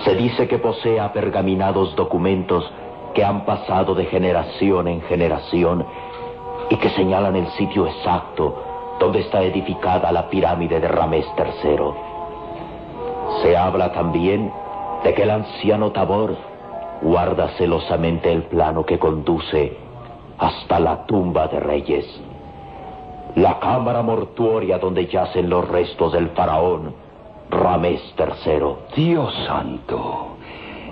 Se 0.04 0.14
dice 0.14 0.48
que 0.48 0.58
posee 0.58 1.00
pergaminados 1.10 1.94
documentos 1.94 2.68
que 3.14 3.24
han 3.24 3.44
pasado 3.44 3.94
de 3.94 4.06
generación 4.06 4.88
en 4.88 5.02
generación 5.02 5.84
y 6.70 6.76
que 6.76 6.88
señalan 6.90 7.36
el 7.36 7.46
sitio 7.48 7.86
exacto 7.86 8.54
donde 8.98 9.20
está 9.20 9.42
edificada 9.42 10.10
la 10.12 10.28
pirámide 10.28 10.80
de 10.80 10.88
Ramés 10.88 11.26
III. 11.36 11.76
Se 13.42 13.56
habla 13.56 13.92
también 13.92 14.52
de 15.04 15.14
que 15.14 15.22
el 15.22 15.30
anciano 15.30 15.92
Tabor 15.92 16.36
guarda 17.02 17.48
celosamente 17.58 18.32
el 18.32 18.44
plano 18.44 18.86
que 18.86 18.98
conduce 18.98 19.76
hasta 20.38 20.80
la 20.80 21.04
tumba 21.06 21.48
de 21.48 21.60
reyes, 21.60 22.06
la 23.34 23.58
cámara 23.58 24.02
mortuoria 24.02 24.78
donde 24.78 25.06
yacen 25.06 25.50
los 25.50 25.68
restos 25.68 26.12
del 26.12 26.30
faraón 26.30 27.01
Ramés 27.52 28.00
III. 28.18 28.62
Dios 28.96 29.34
santo, 29.46 30.36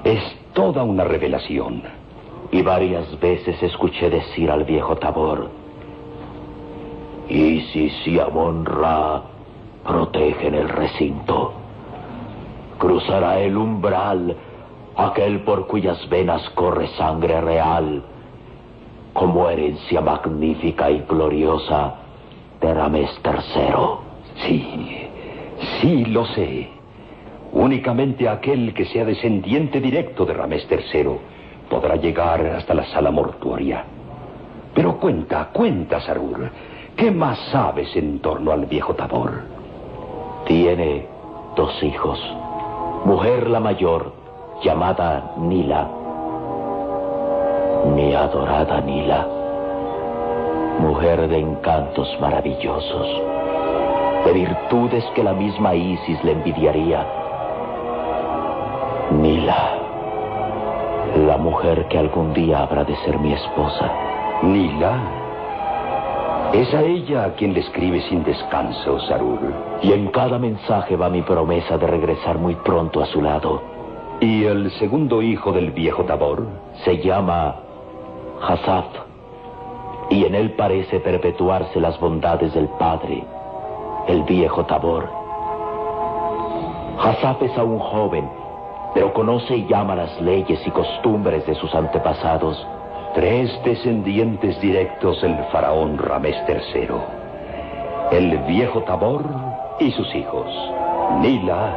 es 0.05 0.23
toda 0.52 0.85
una 0.85 1.05
revelación. 1.05 1.83
Y 2.52 2.62
varias 2.62 3.19
veces 3.19 3.62
escuché 3.62 4.11
decir 4.11 4.50
al 4.50 4.64
viejo 4.64 4.97
Tabor, 4.97 5.49
y 7.29 8.19
Amon 8.19 8.67
Ra 8.67 9.23
protegen 9.87 10.55
el 10.55 10.69
recinto. 10.69 11.52
Cruzará 12.79 13.38
el 13.38 13.57
umbral 13.57 14.37
aquel 14.97 15.40
por 15.45 15.67
cuyas 15.67 16.09
venas 16.09 16.43
corre 16.50 16.88
sangre 16.88 17.40
real, 17.40 18.02
como 19.12 19.49
herencia 19.49 20.00
magnífica 20.00 20.90
y 20.90 21.05
gloriosa 21.09 21.95
de 22.61 22.75
Ramés 22.75 23.11
III. 23.25 24.45
Sí, 24.45 25.10
sí, 25.81 26.05
lo 26.07 26.26
sé. 26.26 26.69
Únicamente 27.52 28.29
aquel 28.29 28.73
que 28.75 28.85
sea 28.85 29.05
descendiente 29.05 29.81
directo 29.81 30.25
de 30.25 30.35
Ramés 30.35 30.67
III 30.71 31.19
podrá 31.69 31.97
llegar 31.97 32.45
hasta 32.47 32.75
la 32.75 32.85
sala 32.87 33.11
mortuoria. 33.11 33.85
Pero 34.75 34.99
cuenta, 34.99 35.49
cuenta, 35.52 36.00
Sarur. 36.00 36.50
¿Qué 36.97 37.11
más 37.11 37.38
sabes 37.50 37.95
en 37.97 38.21
torno 38.21 38.52
al 38.52 38.67
viejo 38.67 38.95
Tabor? 38.95 39.43
Tiene 40.47 41.07
dos 41.57 41.83
hijos. 41.83 42.21
Mujer 43.05 43.49
la 43.49 43.61
mayor, 43.61 44.12
llamada 44.62 45.33
Nila. 45.38 45.88
Mi 47.95 48.14
adorada 48.14 48.81
Nila. 48.81 49.26
Mujer 50.79 51.29
de 51.29 51.38
encantos 51.38 52.09
maravillosos. 52.21 53.40
De 54.25 54.33
virtudes 54.33 55.05
que 55.15 55.25
la 55.25 55.33
misma 55.33 55.75
Isis 55.75 56.23
le 56.25 56.33
envidiaría. 56.33 57.07
Nila. 59.12 59.79
La 61.27 61.37
mujer 61.37 61.89
que 61.89 61.99
algún 61.99 62.33
día 62.33 62.62
habrá 62.62 62.85
de 62.85 62.95
ser 62.97 63.19
mi 63.19 63.33
esposa. 63.33 63.91
Nila. 64.43 64.99
Es 66.53 66.73
a 66.75 66.83
ella 66.83 67.25
a 67.25 67.35
quien 67.35 67.55
le 67.55 67.61
escribe 67.61 68.00
sin 68.09 68.25
descanso, 68.25 68.99
Sarur. 69.00 69.39
Y 69.83 69.93
en 69.93 70.09
cada 70.09 70.39
mensaje 70.39 70.97
va 70.97 71.09
mi 71.09 71.23
promesa 71.23 71.79
de 71.79 71.87
regresar 71.87 72.39
muy 72.39 72.57
pronto 72.57 73.03
a 73.03 73.07
su 73.07 73.23
lado. 73.23 73.62
¿Y 74.21 74.45
el 74.45 74.71
segundo 74.73 75.23
hijo 75.23 75.53
del 75.53 75.71
viejo 75.71 76.05
Tabor? 76.05 76.47
Se 76.85 76.99
llama 76.99 77.57
Hasaf. 78.43 78.87
Y 80.11 80.25
en 80.25 80.35
él 80.35 80.53
parece 80.53 81.00
perpetuarse 81.00 81.81
las 81.81 81.99
bondades 82.00 82.53
del 82.53 82.69
padre, 82.79 83.25
el 84.09 84.23
viejo 84.25 84.64
Tabor. 84.66 85.09
Hasaf 86.99 87.42
es 87.42 87.57
aún 87.57 87.78
joven, 87.78 88.28
pero 88.95 89.12
conoce 89.12 89.57
y 89.57 89.66
llama 89.66 89.95
las 89.95 90.21
leyes 90.21 90.61
y 90.66 90.71
costumbres 90.71 91.47
de 91.47 91.54
sus 91.54 91.75
antepasados. 91.75 92.66
Tres 93.14 93.50
descendientes 93.64 94.61
directos 94.61 95.21
del 95.23 95.37
faraón 95.52 95.99
Ramés 95.99 96.37
III. 96.49 96.88
El 98.12 98.38
viejo 98.45 98.83
Tabor 98.83 99.25
y 99.78 99.90
sus 99.92 100.14
hijos, 100.14 100.47
Nila 101.21 101.76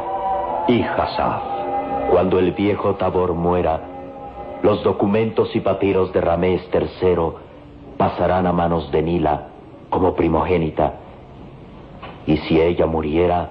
y 0.68 0.82
Hasaf. 0.82 1.42
Cuando 2.10 2.38
el 2.38 2.52
viejo 2.52 2.94
Tabor 2.96 3.34
muera, 3.34 3.80
los 4.62 4.82
documentos 4.82 5.54
y 5.54 5.60
papiros 5.60 6.12
de 6.12 6.20
Ramés 6.20 6.68
III 6.72 7.32
pasarán 7.96 8.46
a 8.46 8.52
manos 8.52 8.90
de 8.90 9.02
Nila 9.02 9.48
como 9.90 10.14
primogénita. 10.14 10.94
Y 12.26 12.36
si 12.38 12.60
ella 12.60 12.86
muriera, 12.86 13.50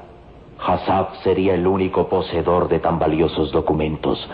Hasaf 0.59 1.21
sería 1.23 1.55
el 1.55 1.67
único 1.67 2.07
poseedor 2.07 2.67
de 2.69 2.79
tan 2.79 2.99
valiosos 2.99 3.51
documentos. 3.51 4.27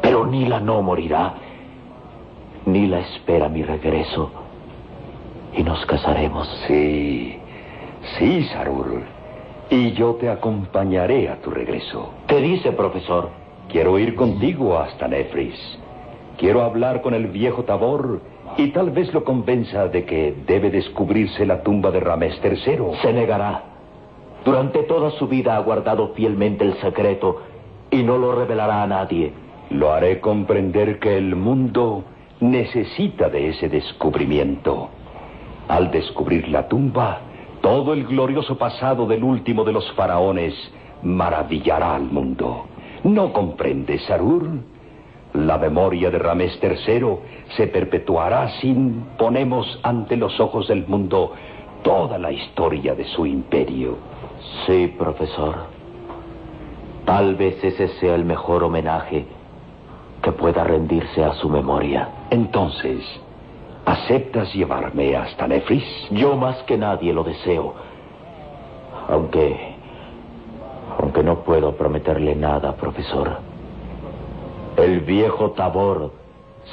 Pero 0.00 0.26
Nila 0.26 0.60
no 0.60 0.82
morirá 0.82 1.34
Nila 2.64 3.00
espera 3.00 3.48
mi 3.48 3.62
regreso 3.64 4.30
y 5.56 5.62
nos 5.64 5.84
casaremos. 5.86 6.48
Sí, 6.66 7.36
sí, 8.16 8.44
Sarur. 8.44 9.02
Y 9.68 9.92
yo 9.92 10.14
te 10.14 10.28
acompañaré 10.28 11.28
a 11.28 11.40
tu 11.40 11.50
regreso. 11.50 12.10
¿Qué 12.28 12.40
dice, 12.40 12.72
profesor? 12.72 13.30
Quiero 13.68 13.98
ir 13.98 14.14
contigo 14.14 14.78
hasta 14.78 15.08
Nefris. 15.08 15.58
Quiero 16.38 16.62
hablar 16.62 17.02
con 17.02 17.14
el 17.14 17.26
viejo 17.26 17.64
Tabor 17.64 18.20
y 18.56 18.68
tal 18.68 18.90
vez 18.90 19.12
lo 19.12 19.24
convenza 19.24 19.88
de 19.88 20.04
que 20.04 20.34
debe 20.46 20.70
descubrirse 20.70 21.46
la 21.46 21.62
tumba 21.62 21.90
de 21.90 22.00
Ramés 22.00 22.40
III. 22.42 22.98
Se 23.02 23.12
negará. 23.12 23.62
Durante 24.44 24.82
toda 24.82 25.10
su 25.12 25.28
vida 25.28 25.56
ha 25.56 25.60
guardado 25.60 26.08
fielmente 26.14 26.64
el 26.64 26.74
secreto 26.80 27.42
y 27.90 28.02
no 28.02 28.18
lo 28.18 28.34
revelará 28.34 28.82
a 28.82 28.86
nadie. 28.86 29.32
Lo 29.70 29.92
haré 29.92 30.20
comprender 30.20 30.98
que 30.98 31.16
el 31.16 31.36
mundo 31.36 32.04
necesita 32.40 33.28
de 33.28 33.50
ese 33.50 33.68
descubrimiento. 33.68 34.88
Al 35.68 35.90
descubrir 35.90 36.48
la 36.48 36.68
tumba, 36.68 37.20
todo 37.60 37.92
el 37.92 38.04
glorioso 38.04 38.58
pasado 38.58 39.06
del 39.06 39.22
último 39.22 39.64
de 39.64 39.72
los 39.72 39.90
faraones 39.92 40.54
maravillará 41.02 41.94
al 41.94 42.04
mundo. 42.04 42.66
¿No 43.04 43.32
comprendes, 43.32 44.02
Sarur? 44.04 44.71
La 45.34 45.56
memoria 45.56 46.10
de 46.10 46.18
Ramés 46.18 46.58
III 46.62 47.16
se 47.56 47.66
perpetuará 47.68 48.48
si 48.60 48.74
ponemos 49.16 49.80
ante 49.82 50.16
los 50.16 50.38
ojos 50.40 50.68
del 50.68 50.86
mundo 50.86 51.32
toda 51.82 52.18
la 52.18 52.30
historia 52.30 52.94
de 52.94 53.04
su 53.04 53.24
imperio. 53.24 53.96
Sí, 54.66 54.94
profesor. 54.98 55.54
Tal 57.06 57.34
vez 57.34 57.62
ese 57.64 57.88
sea 57.98 58.14
el 58.14 58.24
mejor 58.24 58.62
homenaje 58.62 59.26
que 60.22 60.32
pueda 60.32 60.64
rendirse 60.64 61.24
a 61.24 61.32
su 61.34 61.48
memoria. 61.48 62.08
Entonces, 62.30 63.02
¿aceptas 63.86 64.54
llevarme 64.54 65.16
hasta 65.16 65.48
Nefris? 65.48 65.84
Yo 66.10 66.36
más 66.36 66.62
que 66.64 66.76
nadie 66.76 67.12
lo 67.12 67.24
deseo. 67.24 67.74
Aunque... 69.08 69.72
Aunque 71.00 71.22
no 71.22 71.38
puedo 71.38 71.74
prometerle 71.74 72.36
nada, 72.36 72.76
profesor. 72.76 73.51
El 74.76 75.00
viejo 75.00 75.50
Tabor 75.52 76.12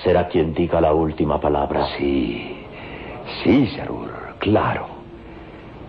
será 0.03 0.27
quien 0.27 0.53
diga 0.53 0.79
la 0.79 0.93
última 0.93 1.39
palabra. 1.39 1.87
Sí, 1.97 2.65
sí, 3.43 3.67
Sarur, 3.75 4.09
claro. 4.39 4.87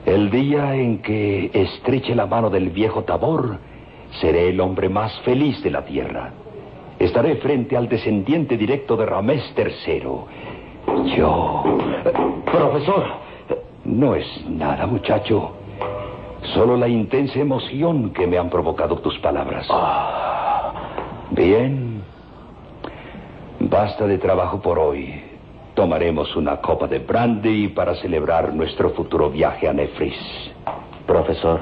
El 0.04 0.30
día 0.30 0.74
en 0.74 1.02
que 1.02 1.50
estreche 1.52 2.14
la 2.14 2.26
mano 2.26 2.50
del 2.50 2.70
viejo 2.70 3.04
Tabor, 3.04 3.58
seré 4.20 4.48
el 4.48 4.60
hombre 4.60 4.88
más 4.88 5.18
feliz 5.20 5.62
de 5.62 5.70
la 5.70 5.84
tierra. 5.84 6.32
Estaré 6.98 7.36
frente 7.36 7.76
al 7.76 7.88
descendiente 7.88 8.56
directo 8.56 8.96
de 8.96 9.06
Ramés 9.06 9.54
III. 9.56 10.02
Yo... 11.16 11.62
Profesor. 12.44 13.04
No 13.84 14.14
es 14.14 14.26
nada, 14.48 14.86
muchacho. 14.86 15.52
Solo 16.54 16.76
la 16.76 16.88
intensa 16.88 17.38
emoción 17.38 18.10
que 18.10 18.26
me 18.26 18.38
han 18.38 18.50
provocado 18.50 18.96
tus 18.98 19.18
palabras. 19.20 19.68
Bien. 21.30 21.89
Basta 23.60 24.06
de 24.06 24.16
trabajo 24.16 24.62
por 24.62 24.78
hoy. 24.78 25.20
Tomaremos 25.74 26.34
una 26.34 26.62
copa 26.62 26.86
de 26.86 26.98
brandy 26.98 27.68
para 27.68 27.94
celebrar 27.96 28.54
nuestro 28.54 28.90
futuro 28.90 29.28
viaje 29.28 29.68
a 29.68 29.72
Nefris. 29.74 30.16
Profesor, 31.06 31.60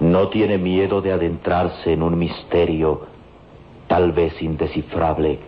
¿no 0.00 0.28
tiene 0.28 0.56
miedo 0.56 1.02
de 1.02 1.12
adentrarse 1.12 1.92
en 1.92 2.02
un 2.02 2.18
misterio 2.18 3.02
tal 3.88 4.12
vez 4.12 4.40
indescifrable 4.40 5.38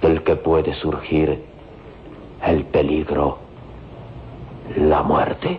del 0.00 0.22
que 0.22 0.36
puede 0.36 0.74
surgir 0.74 1.44
el 2.46 2.66
peligro, 2.66 3.38
la 4.76 5.02
muerte? 5.02 5.58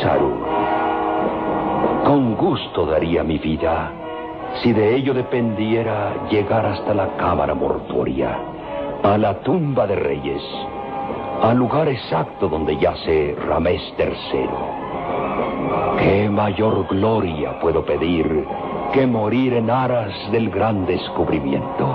Saru, 0.00 0.38
con 2.06 2.34
gusto 2.34 2.86
daría 2.86 3.22
mi 3.22 3.36
vida 3.36 3.92
si 4.62 4.72
de 4.72 4.96
ello 4.96 5.14
dependiera 5.14 6.28
llegar 6.30 6.66
hasta 6.66 6.94
la 6.94 7.16
cámara 7.16 7.54
mortuoria, 7.54 8.36
a 9.02 9.16
la 9.16 9.34
tumba 9.40 9.86
de 9.86 9.96
reyes, 9.96 10.42
al 11.42 11.56
lugar 11.56 11.88
exacto 11.88 12.48
donde 12.48 12.76
yace 12.76 13.36
Ramés 13.46 13.82
III. 13.98 14.48
¿Qué 15.98 16.28
mayor 16.30 16.86
gloria 16.88 17.58
puedo 17.60 17.84
pedir 17.84 18.44
que 18.92 19.06
morir 19.06 19.54
en 19.54 19.70
aras 19.70 20.12
del 20.32 20.50
gran 20.50 20.86
descubrimiento? 20.86 21.86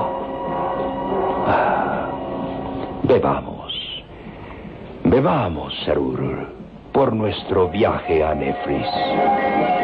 Ah, 1.48 2.08
bebamos, 3.04 3.74
bebamos, 5.04 5.74
Serur, 5.86 6.48
por 6.92 7.14
nuestro 7.14 7.70
viaje 7.70 8.24
a 8.24 8.34
Nefris. 8.34 9.83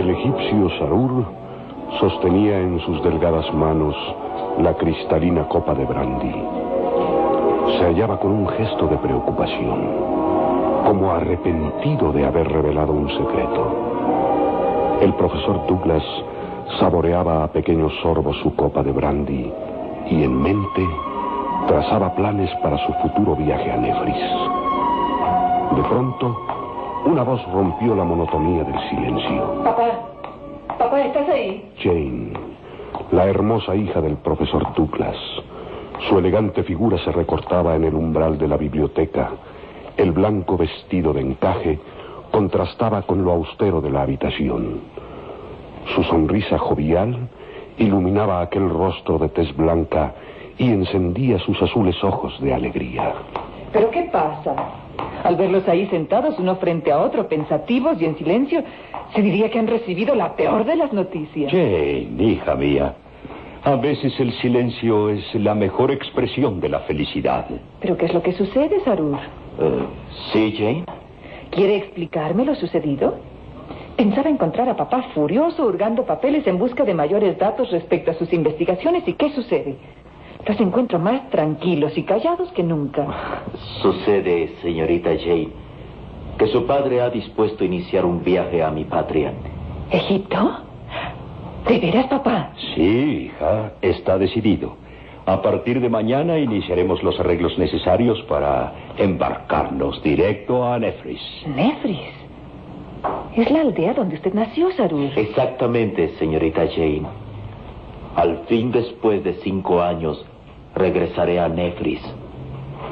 El 0.00 0.08
egipcio 0.08 0.70
Sarur 0.78 1.26
sostenía 2.00 2.58
en 2.58 2.80
sus 2.80 3.02
delgadas 3.02 3.52
manos 3.52 3.94
la 4.58 4.72
cristalina 4.72 5.46
copa 5.46 5.74
de 5.74 5.84
brandy. 5.84 6.42
Se 7.76 7.84
hallaba 7.84 8.18
con 8.18 8.30
un 8.30 8.48
gesto 8.48 8.86
de 8.86 8.96
preocupación, 8.96 9.88
como 10.86 11.10
arrepentido 11.10 12.12
de 12.12 12.24
haber 12.24 12.48
revelado 12.48 12.94
un 12.94 13.10
secreto. 13.10 14.96
El 15.02 15.12
profesor 15.16 15.66
Douglas 15.66 16.02
saboreaba 16.78 17.44
a 17.44 17.48
pequeños 17.48 17.92
sorbos 18.02 18.38
su 18.38 18.56
copa 18.56 18.82
de 18.82 18.92
brandy 18.92 19.52
y 20.08 20.24
en 20.24 20.40
mente 20.40 20.88
trazaba 21.68 22.14
planes 22.14 22.50
para 22.62 22.78
su 22.86 22.92
futuro 23.02 23.36
viaje 23.36 23.70
a 23.70 23.76
Nefris. 23.76 24.16
De 25.76 25.82
pronto, 25.82 26.38
una 27.04 27.22
voz 27.22 27.40
rompió 27.52 27.94
la 27.94 28.04
monotonía 28.04 28.64
del 28.64 28.78
silencio. 28.88 29.62
Papá, 29.64 29.88
papá, 30.78 31.00
¿estás 31.00 31.28
ahí? 31.28 31.70
Jane, 31.78 32.32
la 33.10 33.26
hermosa 33.26 33.74
hija 33.74 34.00
del 34.00 34.16
profesor 34.16 34.72
Douglas. 34.74 35.16
Su 36.08 36.18
elegante 36.18 36.62
figura 36.62 36.98
se 37.04 37.12
recortaba 37.12 37.74
en 37.76 37.84
el 37.84 37.94
umbral 37.94 38.38
de 38.38 38.48
la 38.48 38.56
biblioteca. 38.56 39.30
El 39.96 40.12
blanco 40.12 40.56
vestido 40.56 41.12
de 41.12 41.20
encaje 41.20 41.78
contrastaba 42.30 43.02
con 43.02 43.24
lo 43.24 43.32
austero 43.32 43.80
de 43.80 43.90
la 43.90 44.02
habitación. 44.02 44.80
Su 45.94 46.02
sonrisa 46.04 46.58
jovial 46.58 47.28
iluminaba 47.78 48.40
aquel 48.40 48.68
rostro 48.68 49.18
de 49.18 49.28
tez 49.30 49.54
blanca 49.56 50.14
y 50.58 50.70
encendía 50.70 51.38
sus 51.38 51.60
azules 51.62 52.02
ojos 52.04 52.38
de 52.40 52.54
alegría. 52.54 53.14
¿Pero 53.72 53.90
qué 53.90 54.02
pasa? 54.12 54.54
Al 55.24 55.36
verlos 55.36 55.68
ahí 55.68 55.86
sentados 55.86 56.38
uno 56.38 56.56
frente 56.56 56.90
a 56.90 56.98
otro, 56.98 57.28
pensativos 57.28 58.00
y 58.00 58.06
en 58.06 58.16
silencio, 58.16 58.62
se 59.14 59.22
diría 59.22 59.50
que 59.50 59.58
han 59.58 59.66
recibido 59.66 60.14
la 60.14 60.34
peor 60.34 60.64
de 60.64 60.76
las 60.76 60.92
noticias. 60.92 61.50
Jane, 61.52 62.10
hija 62.18 62.54
mía, 62.54 62.94
a 63.62 63.76
veces 63.76 64.18
el 64.18 64.32
silencio 64.34 65.10
es 65.10 65.34
la 65.34 65.54
mejor 65.54 65.90
expresión 65.90 66.60
de 66.60 66.68
la 66.70 66.80
felicidad. 66.80 67.46
¿Pero 67.80 67.96
qué 67.96 68.06
es 68.06 68.14
lo 68.14 68.22
que 68.22 68.32
sucede, 68.32 68.80
Sarur? 68.84 69.16
Eh, 69.16 69.86
¿Sí, 70.32 70.54
Jane? 70.56 70.84
¿Quiere 71.50 71.76
explicarme 71.76 72.44
lo 72.44 72.54
sucedido? 72.54 73.18
Pensaba 73.96 74.30
encontrar 74.30 74.66
a 74.70 74.76
papá 74.76 75.02
furioso 75.14 75.66
hurgando 75.66 76.06
papeles 76.06 76.46
en 76.46 76.58
busca 76.58 76.84
de 76.84 76.94
mayores 76.94 77.36
datos 77.36 77.70
respecto 77.70 78.10
a 78.10 78.14
sus 78.14 78.32
investigaciones 78.32 79.06
y 79.06 79.12
qué 79.12 79.28
sucede. 79.30 79.76
Los 80.46 80.58
encuentro 80.58 80.98
más 80.98 81.28
tranquilos 81.30 81.96
y 81.96 82.02
callados 82.02 82.50
que 82.52 82.62
nunca. 82.62 83.06
Sucede, 83.82 84.54
señorita 84.62 85.10
Jane, 85.18 85.48
que 86.38 86.46
su 86.48 86.66
padre 86.66 87.00
ha 87.02 87.10
dispuesto 87.10 87.62
a 87.62 87.66
iniciar 87.66 88.04
un 88.04 88.22
viaje 88.24 88.62
a 88.62 88.70
mi 88.70 88.84
patria. 88.84 89.32
¿Egipto? 89.90 90.60
¿De 91.68 91.78
veras, 91.78 92.06
papá? 92.06 92.52
Sí, 92.74 93.30
hija, 93.30 93.72
está 93.82 94.16
decidido. 94.18 94.76
A 95.26 95.42
partir 95.42 95.80
de 95.80 95.88
mañana 95.88 96.38
iniciaremos 96.38 97.02
los 97.02 97.20
arreglos 97.20 97.56
necesarios 97.58 98.20
para 98.22 98.72
embarcarnos 98.96 100.02
directo 100.02 100.64
a 100.64 100.78
Nefris. 100.78 101.20
Nefris. 101.46 102.00
Es 103.36 103.50
la 103.50 103.60
aldea 103.60 103.94
donde 103.94 104.16
usted 104.16 104.34
nació, 104.34 104.72
Sarur. 104.72 105.10
Exactamente, 105.16 106.08
señorita 106.18 106.66
Jane. 106.74 107.06
Al 108.16 108.38
fin, 108.48 108.72
después 108.72 109.22
de 109.22 109.34
cinco 109.34 109.82
años, 109.82 110.24
regresaré 110.74 111.40
a 111.40 111.48
Nefris. 111.48 112.00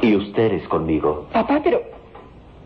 Y 0.02 0.14
ustedes 0.16 0.66
conmigo. 0.68 1.26
Papá, 1.32 1.60
pero... 1.62 1.80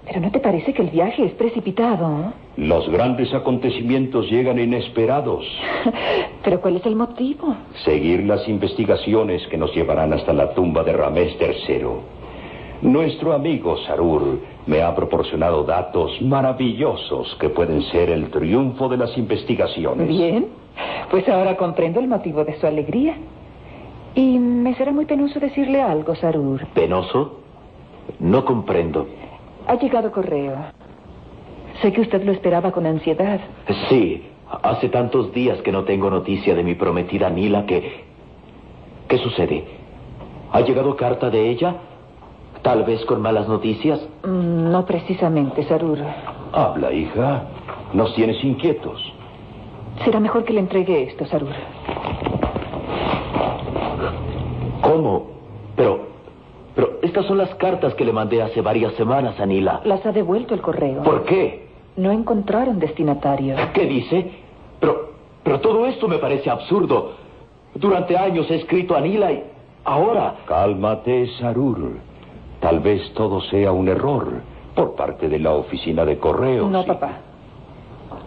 Pero 0.04 0.20
¿no 0.20 0.32
te 0.32 0.40
parece 0.40 0.72
que 0.72 0.82
el 0.82 0.90
viaje 0.90 1.24
es 1.24 1.32
precipitado? 1.34 2.32
Los 2.56 2.88
grandes 2.90 3.32
acontecimientos 3.32 4.28
llegan 4.28 4.58
inesperados. 4.58 5.44
¿Pero 6.44 6.60
cuál 6.60 6.76
es 6.76 6.86
el 6.86 6.96
motivo? 6.96 7.54
Seguir 7.84 8.24
las 8.24 8.48
investigaciones 8.48 9.46
que 9.46 9.56
nos 9.56 9.72
llevarán 9.74 10.12
hasta 10.12 10.32
la 10.32 10.54
tumba 10.54 10.82
de 10.82 10.92
Ramés 10.92 11.36
III. 11.40 11.86
Nuestro 12.82 13.32
amigo 13.32 13.76
Sarur 13.86 14.40
me 14.66 14.82
ha 14.82 14.92
proporcionado 14.94 15.62
datos 15.62 16.20
maravillosos 16.20 17.36
que 17.40 17.48
pueden 17.48 17.82
ser 17.82 18.10
el 18.10 18.28
triunfo 18.30 18.88
de 18.88 18.96
las 18.96 19.16
investigaciones. 19.16 20.08
Bien, 20.08 20.48
pues 21.10 21.28
ahora 21.28 21.56
comprendo 21.56 22.00
el 22.00 22.08
motivo 22.08 22.44
de 22.44 22.58
su 22.58 22.66
alegría. 22.66 23.14
Y 24.14 24.38
me 24.38 24.74
será 24.74 24.92
muy 24.92 25.06
penoso 25.06 25.40
decirle 25.40 25.80
algo, 25.80 26.14
Sarur. 26.14 26.66
¿Penoso? 26.74 27.40
No 28.18 28.44
comprendo. 28.44 29.06
Ha 29.66 29.74
llegado 29.76 30.10
correo. 30.12 30.54
Sé 31.80 31.92
que 31.92 32.02
usted 32.02 32.22
lo 32.24 32.32
esperaba 32.32 32.72
con 32.72 32.84
ansiedad. 32.86 33.40
Sí, 33.88 34.22
hace 34.62 34.88
tantos 34.88 35.32
días 35.32 35.60
que 35.62 35.72
no 35.72 35.84
tengo 35.84 36.10
noticia 36.10 36.54
de 36.54 36.62
mi 36.62 36.74
prometida 36.74 37.30
Nila 37.30 37.64
que... 37.66 38.04
¿Qué 39.08 39.18
sucede? 39.18 39.64
¿Ha 40.52 40.60
llegado 40.60 40.94
carta 40.96 41.30
de 41.30 41.48
ella? 41.48 41.76
¿Tal 42.62 42.84
vez 42.84 43.04
con 43.06 43.20
malas 43.22 43.48
noticias? 43.48 44.00
Mm, 44.24 44.70
No 44.70 44.84
precisamente, 44.84 45.64
Sarur. 45.64 45.98
Habla, 46.52 46.92
hija. 46.92 47.44
Nos 47.94 48.14
tienes 48.14 48.42
inquietos. 48.44 49.00
Será 50.04 50.20
mejor 50.20 50.44
que 50.44 50.52
le 50.52 50.60
entregue 50.60 51.02
esto, 51.04 51.24
Sarur. 51.26 51.52
¿Cómo? 54.92 55.26
Pero... 55.76 56.12
Pero 56.74 56.98
estas 57.02 57.26
son 57.26 57.36
las 57.36 57.54
cartas 57.56 57.94
que 57.94 58.04
le 58.04 58.12
mandé 58.12 58.40
hace 58.42 58.62
varias 58.62 58.94
semanas 58.94 59.38
a 59.38 59.44
Nila. 59.44 59.82
Las 59.84 60.04
ha 60.06 60.12
devuelto 60.12 60.54
el 60.54 60.62
correo. 60.62 61.02
¿Por 61.02 61.24
qué? 61.24 61.68
No 61.96 62.10
encontraron 62.10 62.78
destinatario. 62.78 63.56
¿Qué 63.74 63.86
dice? 63.86 64.30
Pero... 64.80 65.12
Pero 65.42 65.60
todo 65.60 65.86
esto 65.86 66.08
me 66.08 66.18
parece 66.18 66.48
absurdo. 66.48 67.12
Durante 67.74 68.16
años 68.16 68.50
he 68.50 68.56
escrito 68.56 68.94
a 68.96 69.00
Nila 69.00 69.32
y... 69.32 69.42
Ahora... 69.84 70.36
Cálmate, 70.46 71.26
Sarur. 71.38 71.98
Tal 72.60 72.80
vez 72.80 73.12
todo 73.14 73.40
sea 73.42 73.72
un 73.72 73.88
error 73.88 74.40
por 74.74 74.94
parte 74.94 75.28
de 75.28 75.38
la 75.38 75.52
oficina 75.52 76.04
de 76.04 76.18
correos. 76.18 76.70
No, 76.70 76.84
papá. 76.84 77.18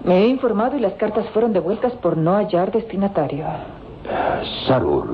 Me 0.04 0.24
he 0.24 0.28
informado 0.28 0.78
y 0.78 0.82
las 0.82 0.94
cartas 0.94 1.28
fueron 1.30 1.54
devueltas 1.54 1.94
por 1.94 2.18
no 2.18 2.36
hallar 2.36 2.72
destinatario. 2.72 3.46
Sarur, 4.68 5.08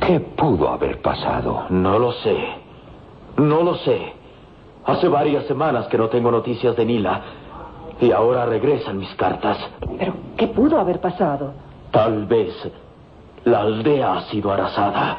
¿qué 0.00 0.20
pudo 0.20 0.68
haber 0.68 1.00
pasado? 1.02 1.66
No 1.70 1.98
lo 1.98 2.12
sé. 2.12 2.36
No 3.36 3.62
lo 3.62 3.74
sé. 3.76 4.12
Hace 4.84 5.08
varias 5.08 5.44
semanas 5.46 5.88
que 5.88 5.98
no 5.98 6.08
tengo 6.08 6.30
noticias 6.30 6.76
de 6.76 6.84
Nila. 6.84 7.22
Y 8.00 8.12
ahora 8.12 8.46
regresan 8.46 8.98
mis 8.98 9.12
cartas. 9.14 9.58
Pero, 9.98 10.14
¿qué 10.36 10.48
pudo 10.48 10.78
haber 10.78 11.00
pasado? 11.00 11.52
Tal 11.90 12.26
vez 12.26 12.52
la 13.44 13.60
aldea 13.60 14.14
ha 14.14 14.22
sido 14.22 14.52
arrasada. 14.52 15.18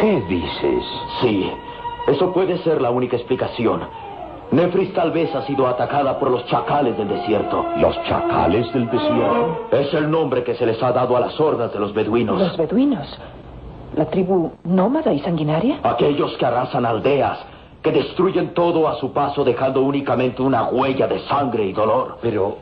¿Qué 0.00 0.20
dices? 0.28 0.84
Sí, 1.20 1.50
eso 2.06 2.32
puede 2.32 2.58
ser 2.58 2.80
la 2.80 2.90
única 2.90 3.16
explicación. 3.16 3.82
Nefris 4.54 4.92
tal 4.94 5.10
vez 5.10 5.34
ha 5.34 5.42
sido 5.42 5.66
atacada 5.66 6.16
por 6.16 6.30
los 6.30 6.46
chacales 6.46 6.96
del 6.96 7.08
desierto. 7.08 7.66
¿Los 7.76 8.00
chacales 8.04 8.72
del 8.72 8.88
desierto? 8.88 9.66
Es 9.72 9.92
el 9.94 10.08
nombre 10.08 10.44
que 10.44 10.54
se 10.54 10.64
les 10.64 10.80
ha 10.80 10.92
dado 10.92 11.16
a 11.16 11.20
las 11.20 11.40
hordas 11.40 11.72
de 11.72 11.80
los 11.80 11.92
beduinos. 11.92 12.38
Los 12.38 12.56
beduinos. 12.56 13.18
¿La 13.96 14.04
tribu 14.06 14.52
nómada 14.62 15.12
y 15.12 15.18
sanguinaria? 15.20 15.80
Aquellos 15.82 16.36
que 16.36 16.46
arrasan 16.46 16.86
aldeas, 16.86 17.38
que 17.82 17.90
destruyen 17.90 18.54
todo 18.54 18.86
a 18.86 18.94
su 19.00 19.12
paso 19.12 19.42
dejando 19.42 19.80
únicamente 19.82 20.40
una 20.40 20.68
huella 20.68 21.08
de 21.08 21.18
sangre 21.26 21.64
y 21.64 21.72
dolor. 21.72 22.18
Pero, 22.22 22.58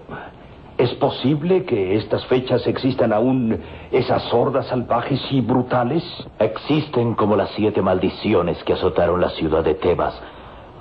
¿es 0.78 0.94
posible 0.94 1.66
que 1.66 1.96
estas 1.96 2.24
fechas 2.24 2.66
existan 2.66 3.12
aún 3.12 3.60
esas 3.90 4.32
hordas 4.32 4.66
salvajes 4.68 5.20
y 5.30 5.42
brutales? 5.42 6.02
Existen 6.38 7.14
como 7.16 7.36
las 7.36 7.50
siete 7.50 7.82
maldiciones 7.82 8.64
que 8.64 8.72
azotaron 8.72 9.20
la 9.20 9.28
ciudad 9.30 9.62
de 9.62 9.74
Tebas, 9.74 10.18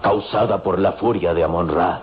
causada 0.01 0.61
por 0.61 0.79
la 0.79 0.93
furia 0.93 1.33
de 1.33 1.43
Amon-Ra. 1.43 2.01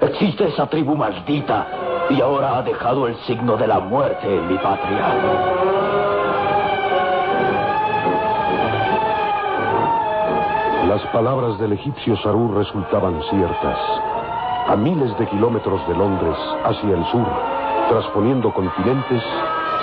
Existe 0.00 0.48
esa 0.48 0.66
tribu 0.66 0.94
maldita 0.94 1.66
y 2.10 2.20
ahora 2.20 2.58
ha 2.58 2.62
dejado 2.62 3.08
el 3.08 3.16
signo 3.26 3.56
de 3.56 3.66
la 3.66 3.80
muerte 3.80 4.26
en 4.32 4.48
mi 4.48 4.56
patria. 4.58 5.58
Las 10.88 11.02
palabras 11.12 11.58
del 11.58 11.72
egipcio 11.72 12.16
Sarur 12.18 12.56
resultaban 12.56 13.20
ciertas. 13.28 13.78
A 14.68 14.76
miles 14.76 15.16
de 15.18 15.26
kilómetros 15.26 15.86
de 15.88 15.94
Londres, 15.94 16.36
hacia 16.64 16.96
el 16.96 17.04
sur, 17.06 17.26
trasponiendo 17.88 18.52
continentes, 18.52 19.22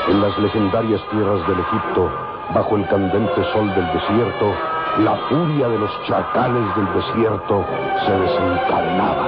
en 0.08 0.22
las 0.22 0.38
legendarias 0.40 1.02
tierras 1.12 1.48
del 1.48 1.60
Egipto, 1.60 2.10
bajo 2.54 2.76
el 2.76 2.88
candente 2.88 3.44
sol 3.54 3.68
del 3.76 3.94
desierto, 3.94 4.54
la 5.00 5.16
furia 5.30 5.68
de 5.68 5.78
los 5.78 5.92
chacales 6.08 6.76
del 6.76 6.94
desierto 6.94 7.66
se 8.06 8.12
desencadenaba. 8.18 9.28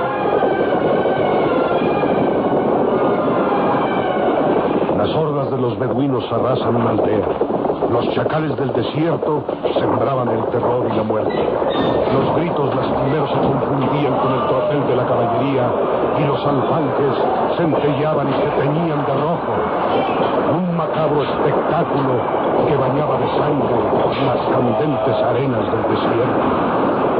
Las 4.97 5.09
hordas 5.15 5.51
de 5.51 5.57
los 5.57 5.77
beduinos 5.77 6.23
arrasan 6.31 6.75
una 6.75 6.89
aldea. 6.91 7.56
Los 7.91 8.09
chacales 8.13 8.55
del 8.57 8.73
desierto 8.73 9.43
sembraban 9.79 10.27
el 10.29 10.43
terror 10.47 10.87
y 10.91 10.95
la 10.95 11.03
muerte. 11.03 11.39
Los 12.13 12.35
gritos 12.35 12.75
lastimeros 12.75 13.29
se 13.29 13.39
confundían 13.39 14.13
con 14.17 14.33
el 14.33 14.47
tropel 14.47 14.87
de 14.87 14.95
la 14.95 15.05
caballería 15.05 15.71
y 16.19 16.25
los 16.25 16.39
alfanjes 16.45 17.15
centellaban 17.55 18.27
y 18.29 18.33
se 18.33 18.49
teñían 18.59 19.05
de 19.05 19.13
rojo. 19.13 19.53
Un 20.57 20.75
macabro 20.75 21.23
espectáculo 21.23 22.13
que 22.67 22.75
bañaba 22.75 23.17
de 23.19 23.27
sangre 23.39 23.97
las 24.25 24.41
candentes 24.47 25.15
arenas 25.23 25.71
del 25.71 25.83
desierto. 25.83 27.16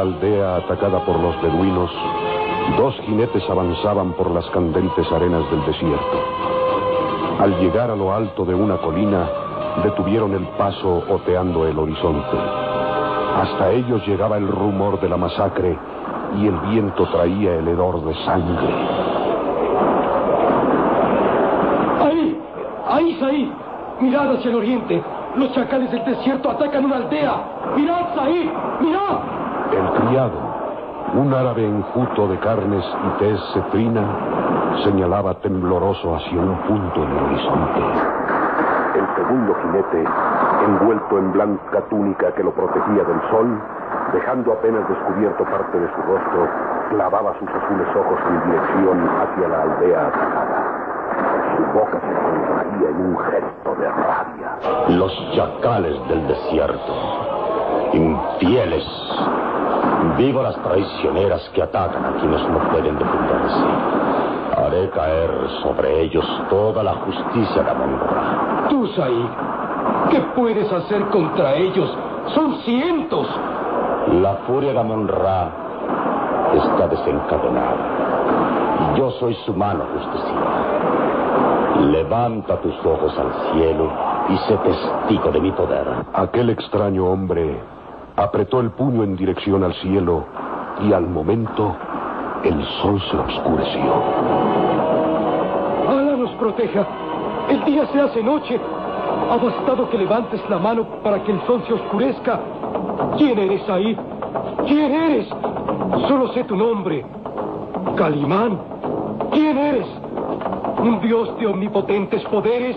Aldea 0.00 0.56
atacada 0.56 1.04
por 1.04 1.18
los 1.18 1.40
beduinos, 1.42 1.90
dos 2.76 2.94
jinetes 3.06 3.42
avanzaban 3.48 4.12
por 4.12 4.30
las 4.30 4.46
candentes 4.50 5.10
arenas 5.12 5.50
del 5.50 5.64
desierto. 5.66 6.18
Al 7.40 7.58
llegar 7.60 7.90
a 7.90 7.96
lo 7.96 8.12
alto 8.12 8.44
de 8.44 8.54
una 8.54 8.76
colina, 8.78 9.28
detuvieron 9.82 10.34
el 10.34 10.46
paso 10.58 11.02
oteando 11.08 11.66
el 11.66 11.78
horizonte. 11.78 12.36
Hasta 13.40 13.70
ellos 13.70 14.06
llegaba 14.06 14.36
el 14.36 14.48
rumor 14.48 15.00
de 15.00 15.08
la 15.08 15.16
masacre 15.16 15.78
y 16.36 16.46
el 16.46 16.56
viento 16.70 17.06
traía 17.06 17.54
el 17.54 17.68
hedor 17.68 18.04
de 18.04 18.14
sangre. 18.24 18.68
¡Ahí! 22.00 22.40
¡Ahí, 22.88 23.16
Saí! 23.20 23.52
¡Mirad 24.00 24.32
hacia 24.32 24.50
el 24.50 24.56
oriente! 24.56 25.02
Los 25.36 25.52
chacales 25.52 25.90
del 25.92 26.04
desierto 26.04 26.50
atacan 26.50 26.84
una 26.84 26.96
aldea. 26.96 27.72
¡Mirad, 27.76 28.14
Saí! 28.16 28.50
¡Mirad! 28.80 29.47
El 29.72 29.90
criado, 30.00 30.38
un 31.14 31.32
árabe 31.34 31.66
enjuto 31.66 32.28
de 32.28 32.38
carnes 32.38 32.84
y 33.06 33.18
tez 33.18 33.40
cetrina, 33.52 34.02
señalaba 34.84 35.34
tembloroso 35.40 36.16
hacia 36.16 36.40
un 36.40 36.56
punto 36.62 37.02
en 37.02 37.10
el 37.10 37.24
horizonte. 37.24 37.80
El 38.94 39.06
segundo 39.14 39.54
jinete, 39.62 40.04
envuelto 40.64 41.18
en 41.18 41.32
blanca 41.32 41.80
túnica 41.90 42.32
que 42.34 42.42
lo 42.42 42.52
protegía 42.52 43.04
del 43.04 43.20
sol, 43.30 43.60
dejando 44.12 44.52
apenas 44.52 44.88
descubierto 44.88 45.44
parte 45.44 45.78
de 45.78 45.88
su 45.88 46.02
rostro, 46.02 46.48
clavaba 46.90 47.34
sus 47.38 47.48
azules 47.48 47.88
ojos 47.94 48.18
en 48.28 48.50
dirección 48.50 49.08
hacia 49.20 49.48
la 49.48 49.62
aldea 49.62 50.06
atacada. 50.08 50.78
Su 51.56 51.78
boca 51.78 52.00
se 52.00 52.14
contraía 52.22 52.88
en 52.88 53.00
un 53.06 53.18
gesto 53.18 53.74
de 53.74 53.88
rabia. 53.88 54.96
Los 54.96 55.12
chacales 55.34 56.08
del 56.08 56.26
desierto. 56.26 57.47
Infieles. 57.92 58.84
Víboras 60.16 60.56
traicioneras 60.62 61.48
que 61.54 61.62
atacan 61.62 62.04
a 62.04 62.12
quienes 62.18 62.42
no 62.48 62.58
pueden 62.70 62.98
defenderse. 62.98 63.64
Haré 64.56 64.90
caer 64.90 65.30
sobre 65.62 66.00
ellos 66.02 66.24
toda 66.50 66.82
la 66.82 66.94
justicia 66.94 67.62
de 67.62 67.70
Amon-Ra. 67.70 68.66
Tú, 68.68 68.86
Saí, 68.88 69.28
¿qué 70.10 70.20
puedes 70.34 70.72
hacer 70.72 71.04
contra 71.06 71.54
ellos? 71.54 71.96
Son 72.34 72.56
cientos. 72.62 73.28
La 74.20 74.34
furia 74.46 74.72
de 74.72 74.80
Amon-Ra 74.80 75.50
está 76.54 76.88
desencadenada. 76.88 78.94
Yo 78.96 79.10
soy 79.12 79.34
su 79.46 79.54
mano 79.54 79.84
justiciera. 79.94 81.86
Levanta 81.92 82.60
tus 82.60 82.74
ojos 82.84 83.16
al 83.18 83.52
cielo 83.52 83.88
y 84.28 84.36
sé 84.38 84.56
testigo 84.56 85.30
de 85.30 85.40
mi 85.40 85.52
poder. 85.52 85.86
Aquel 86.12 86.50
extraño 86.50 87.06
hombre 87.06 87.77
apretó 88.18 88.60
el 88.60 88.70
puño 88.70 89.04
en 89.04 89.16
dirección 89.16 89.62
al 89.62 89.74
cielo 89.74 90.24
y 90.82 90.92
al 90.92 91.08
momento 91.08 91.76
el 92.42 92.64
sol 92.82 93.00
se 93.10 93.16
oscureció. 93.16 93.92
¡Ala 95.88 96.16
nos 96.16 96.30
proteja! 96.32 96.86
El 97.48 97.64
día 97.64 97.86
se 97.86 98.00
hace 98.00 98.22
noche. 98.22 98.60
Ha 99.30 99.36
bastado 99.36 99.88
que 99.88 99.98
levantes 99.98 100.40
la 100.50 100.58
mano 100.58 100.84
para 101.02 101.22
que 101.22 101.32
el 101.32 101.40
sol 101.46 101.62
se 101.66 101.74
oscurezca. 101.74 102.40
¿Quién 103.16 103.38
eres 103.38 103.68
ahí? 103.68 103.96
¿Quién 104.66 104.92
eres? 104.92 105.28
Solo 106.08 106.32
sé 106.32 106.44
tu 106.44 106.56
nombre. 106.56 107.04
Calimán. 107.96 108.58
¿Quién 109.32 109.58
eres? 109.58 109.86
¿Un 110.80 111.00
dios 111.00 111.38
de 111.38 111.46
omnipotentes 111.46 112.22
poderes? 112.24 112.76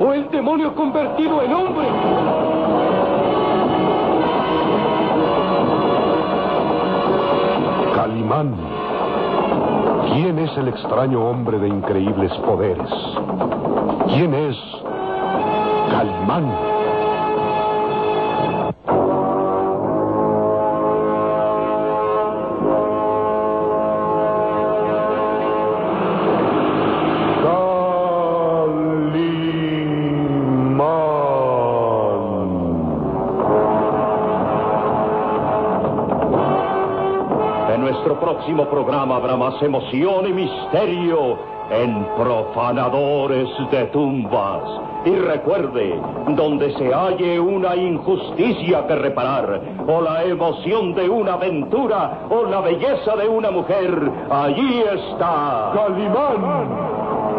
¿O 0.00 0.12
el 0.12 0.28
demonio 0.30 0.74
convertido 0.74 1.42
en 1.42 1.52
hombre? 1.52 2.47
¿Quién 10.12 10.38
es 10.38 10.54
el 10.58 10.68
extraño 10.68 11.26
hombre 11.30 11.58
de 11.58 11.68
increíbles 11.68 12.30
poderes? 12.44 12.90
¿Quién 14.08 14.34
es 14.34 14.56
Calimán? 15.90 16.77
Programa 38.66 39.16
habrá 39.16 39.36
más 39.36 39.62
emoción 39.62 40.26
y 40.26 40.32
misterio 40.32 41.38
en 41.70 42.04
Profanadores 42.16 43.48
de 43.70 43.84
Tumbas. 43.86 44.62
Y 45.04 45.14
recuerde, 45.14 46.00
donde 46.28 46.72
se 46.76 46.92
halle 46.92 47.38
una 47.38 47.76
injusticia 47.76 48.86
que 48.86 48.96
reparar, 48.96 49.60
o 49.86 50.00
la 50.00 50.24
emoción 50.24 50.94
de 50.94 51.08
una 51.08 51.34
aventura, 51.34 52.26
o 52.30 52.44
la 52.44 52.60
belleza 52.60 53.16
de 53.16 53.28
una 53.28 53.50
mujer, 53.50 54.10
allí 54.30 54.82
está. 54.82 55.72
Calimán, 55.74 56.68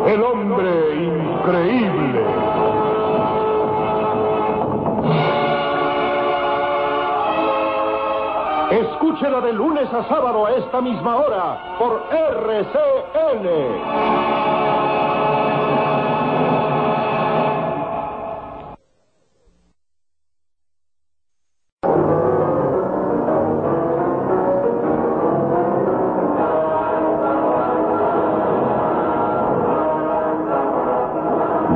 el 0.08 0.24
hombre 0.24 0.72
increíble. 0.96 2.49
Escúchela 9.02 9.40
de 9.40 9.54
lunes 9.54 9.88
a 9.94 10.04
sábado 10.10 10.46
a 10.46 10.52
esta 10.52 10.82
misma 10.82 11.16
hora 11.16 11.58
por 11.80 12.04
RCN. 12.12 13.46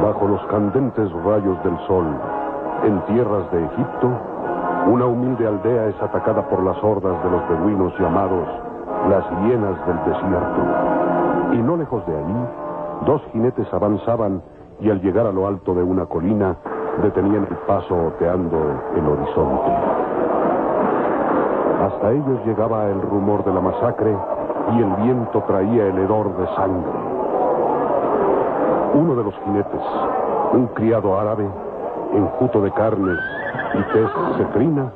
Bajo 0.01 0.27
los 0.27 0.45
candentes 0.47 1.09
rayos 1.23 1.63
del 1.63 1.77
sol, 1.87 2.05
en 2.83 2.99
tierras 3.05 3.49
de 3.49 3.65
Egipto, 3.65 4.11
una 4.87 5.05
humilde 5.05 5.47
aldea 5.47 5.87
es 5.87 6.01
atacada 6.01 6.47
por 6.49 6.63
las 6.63 6.81
hordas 6.83 7.23
de 7.23 7.29
los 7.29 7.49
beduinos 7.49 7.93
llamados 7.99 8.47
las 9.09 9.29
hienas 9.41 9.75
del 9.85 9.97
desierto. 10.05 10.61
Y 11.53 11.57
no 11.57 11.77
lejos 11.77 12.05
de 12.05 12.17
allí, 12.17 12.45
dos 13.05 13.21
jinetes 13.31 13.71
avanzaban 13.73 14.41
y 14.79 14.89
al 14.89 15.01
llegar 15.01 15.27
a 15.27 15.31
lo 15.31 15.47
alto 15.47 15.73
de 15.73 15.83
una 15.83 16.05
colina, 16.05 16.55
detenían 17.01 17.47
el 17.49 17.57
paso 17.67 17.95
oteando 18.07 18.57
el 18.95 19.07
horizonte. 19.07 19.71
Hasta 21.85 22.11
ellos 22.11 22.45
llegaba 22.45 22.87
el 22.87 23.01
rumor 23.01 23.43
de 23.43 23.53
la 23.53 23.61
masacre 23.61 24.15
y 24.73 24.81
el 24.81 24.89
viento 25.03 25.43
traía 25.47 25.87
el 25.87 25.97
hedor 25.97 26.35
de 26.37 26.47
sangre. 26.55 26.91
Uno 28.93 29.15
de 29.15 29.23
los 29.23 29.35
jinetes, 29.43 29.81
un 30.53 30.67
criado 30.67 31.19
árabe, 31.19 31.49
enjuto 32.13 32.61
de 32.61 32.71
carnes 32.71 33.17
y 33.73 33.93
tez 33.93 34.09
cetrina, 34.37 34.91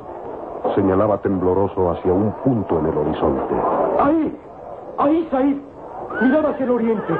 señalaba 0.75 1.17
tembloroso 1.19 1.91
hacia 1.91 2.13
un 2.13 2.31
punto 2.43 2.79
en 2.79 2.85
el 2.87 2.97
horizonte. 2.97 3.55
¡Ahí! 3.99 4.37
¡Ahí, 4.97 5.27
Said! 5.31 5.57
¡Mirad 6.21 6.45
hacia 6.45 6.65
el 6.65 6.71
oriente! 6.71 7.13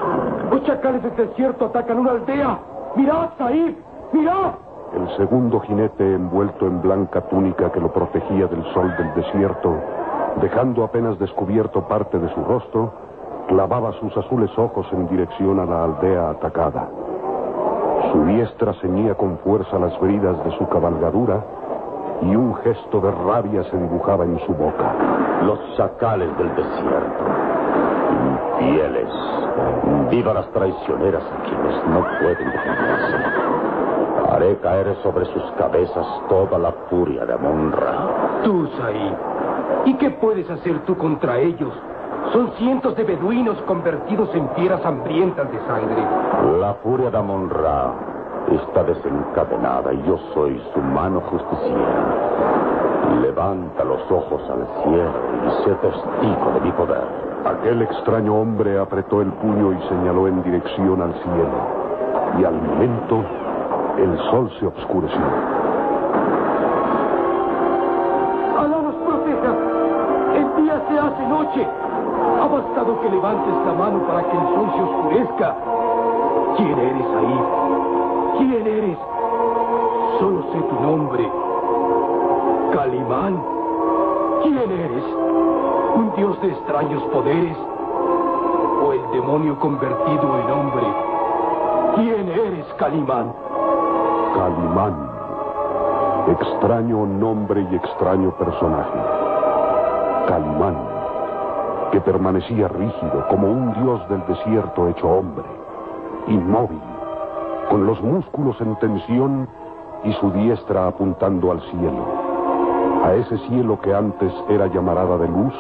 Los 0.52 0.64
chacales 0.64 1.04
del 1.04 1.16
desierto 1.16 1.66
atacan 1.66 2.00
una 2.00 2.12
aldea. 2.12 2.60
¡Mirad, 2.96 3.30
Said! 3.38 3.76
¡Mirad! 4.14 4.52
El 4.94 5.18
segundo 5.18 5.60
jinete, 5.60 6.16
envuelto 6.16 6.66
en 6.66 6.82
blanca 6.82 7.22
túnica 7.22 7.72
que 7.72 7.80
lo 7.80 7.92
protegía 7.92 8.48
del 8.48 8.64
sol 8.74 8.94
del 8.98 9.14
desierto, 9.16 9.76
dejando 10.42 10.84
apenas 10.84 11.20
descubierto 11.20 11.82
parte 11.88 12.18
de 12.18 12.34
su 12.34 12.44
rostro, 12.46 12.94
clavaba 13.48 13.92
sus 13.94 14.16
azules 14.16 14.50
ojos 14.58 14.88
en 14.92 15.08
dirección 15.08 15.60
a 15.60 15.66
la 15.66 15.84
aldea 15.84 16.30
atacada. 16.30 16.90
Su 18.12 18.26
diestra 18.26 18.74
ceñía 18.82 19.16
con 19.16 19.38
fuerza 19.40 19.78
las 19.80 20.00
bridas 20.00 20.44
de 20.44 20.52
su 20.58 20.68
cabalgadura 20.68 21.44
y 22.22 22.36
un 22.36 22.56
gesto 22.58 23.00
de 23.00 23.12
rabia 23.12 23.64
se 23.64 23.78
dibujaba 23.78 24.26
en 24.26 24.40
su 24.46 24.54
boca. 24.54 24.94
Los 25.44 25.60
chacales 25.78 26.36
del 26.38 26.50
desierto. 26.56 27.24
Infieles. 28.60 29.10
Viva 30.10 30.34
las 30.34 30.50
traicioneras 30.52 31.24
a 31.24 31.44
quienes 31.44 31.88
no 31.88 32.06
pueden 32.22 32.52
defenderse. 32.52 33.18
Haré 34.30 34.58
caer 34.58 34.96
sobre 35.04 35.26
sus 35.26 35.44
cabezas 35.58 36.06
toda 36.28 36.58
la 36.58 36.72
furia 36.90 37.26
de 37.26 37.34
Amon-Ra. 37.34 38.42
Tú, 38.44 38.68
Said. 38.78 39.14
¿Y 39.86 39.94
qué 39.96 40.12
puedes 40.12 40.50
hacer 40.50 40.80
tú 40.86 40.98
contra 40.98 41.38
ellos? 41.40 41.74
Son 42.34 42.52
cientos 42.58 42.96
de 42.96 43.04
beduinos 43.04 43.58
convertidos 43.64 44.30
en 44.36 44.50
fieras 44.50 44.86
hambrientas 44.86 45.50
de 45.52 45.60
sangre. 45.60 46.04
La 46.60 46.74
furia 46.84 47.10
de 47.10 47.18
Amon-Ra 47.18 47.94
está 48.52 48.84
desencadenada 48.84 49.94
y 49.94 50.04
yo 50.04 50.18
soy 50.34 50.62
su 50.74 50.80
mano 50.80 51.22
justiciera. 51.22 52.16
Levanta 53.22 53.84
los 53.84 54.02
ojos 54.12 54.42
al 54.50 54.68
cielo 54.84 55.12
y 55.46 55.64
sé 55.64 55.74
testigo 55.76 56.52
de 56.54 56.62
mi 56.62 56.72
poder. 56.74 57.04
Aquel 57.46 57.82
extraño 57.82 58.36
hombre 58.36 58.78
apretó 58.78 59.22
el 59.22 59.32
puño 59.34 59.72
y 59.72 59.82
señaló 59.88 60.28
en 60.28 60.44
dirección 60.44 61.02
al 61.02 61.14
cielo. 61.14 61.58
Y 62.40 62.44
al 62.44 62.62
momento, 62.62 63.24
el 63.98 64.18
sol 64.30 64.52
se 64.60 64.68
oscureció. 64.68 65.22
¡Alá 68.60 68.78
nos 68.82 68.96
proteja! 68.96 69.54
El 70.36 70.64
día 70.64 70.82
se 70.90 71.00
hace 71.00 71.28
noche. 71.28 71.68
Ha 72.42 72.48
bastado 72.48 73.00
que 73.02 73.10
levantes 73.10 73.54
la 73.66 73.74
mano 73.74 74.00
para 74.08 74.24
que 74.24 74.38
el 74.38 74.44
sol 74.54 74.68
se 74.76 74.82
oscurezca. 74.82 75.56
¿Quién 76.58 76.80
eres 76.80 77.08
ahí? 77.20 77.40
¿Quién 78.38 78.68
eres? 78.68 78.98
Solo 80.20 80.44
sé 80.52 80.62
tu 80.62 80.76
nombre. 80.82 81.32
Calimán. 82.74 83.44
¿Quién 84.44 84.72
eres? 84.72 85.04
¿Un 85.96 86.14
dios 86.16 86.40
de 86.42 86.50
extraños 86.50 87.04
poderes? 87.14 87.58
¿O 88.86 88.94
el 88.94 89.12
demonio 89.12 89.58
convertido 89.60 90.40
en 90.40 90.52
hombre? 90.52 90.88
¿Quién 91.96 92.30
eres, 92.30 92.66
Calimán? 92.78 93.34
Calimán. 94.36 95.10
Extraño 96.28 97.06
nombre 97.06 97.66
y 97.72 97.76
extraño 97.76 98.32
personaje. 98.32 99.00
Calimán, 100.28 100.76
que 101.92 102.02
permanecía 102.02 102.68
rígido 102.68 103.28
como 103.30 103.52
un 103.52 103.74
dios 103.74 104.08
del 104.10 104.26
desierto 104.28 104.88
hecho 104.88 105.08
hombre, 105.08 105.46
inmóvil, 106.28 106.82
con 107.70 107.86
los 107.86 108.02
músculos 108.02 108.60
en 108.62 108.76
tensión 108.78 109.48
y 110.04 110.14
su 110.14 110.32
diestra 110.32 110.88
apuntando 110.88 111.52
al 111.52 111.62
cielo, 111.62 112.06
a 113.04 113.14
ese 113.14 113.38
cielo 113.50 113.80
que 113.82 113.94
antes 113.94 114.34
era 114.50 114.68
llamarada 114.68 115.18
de 115.18 115.28
luz 115.28 115.54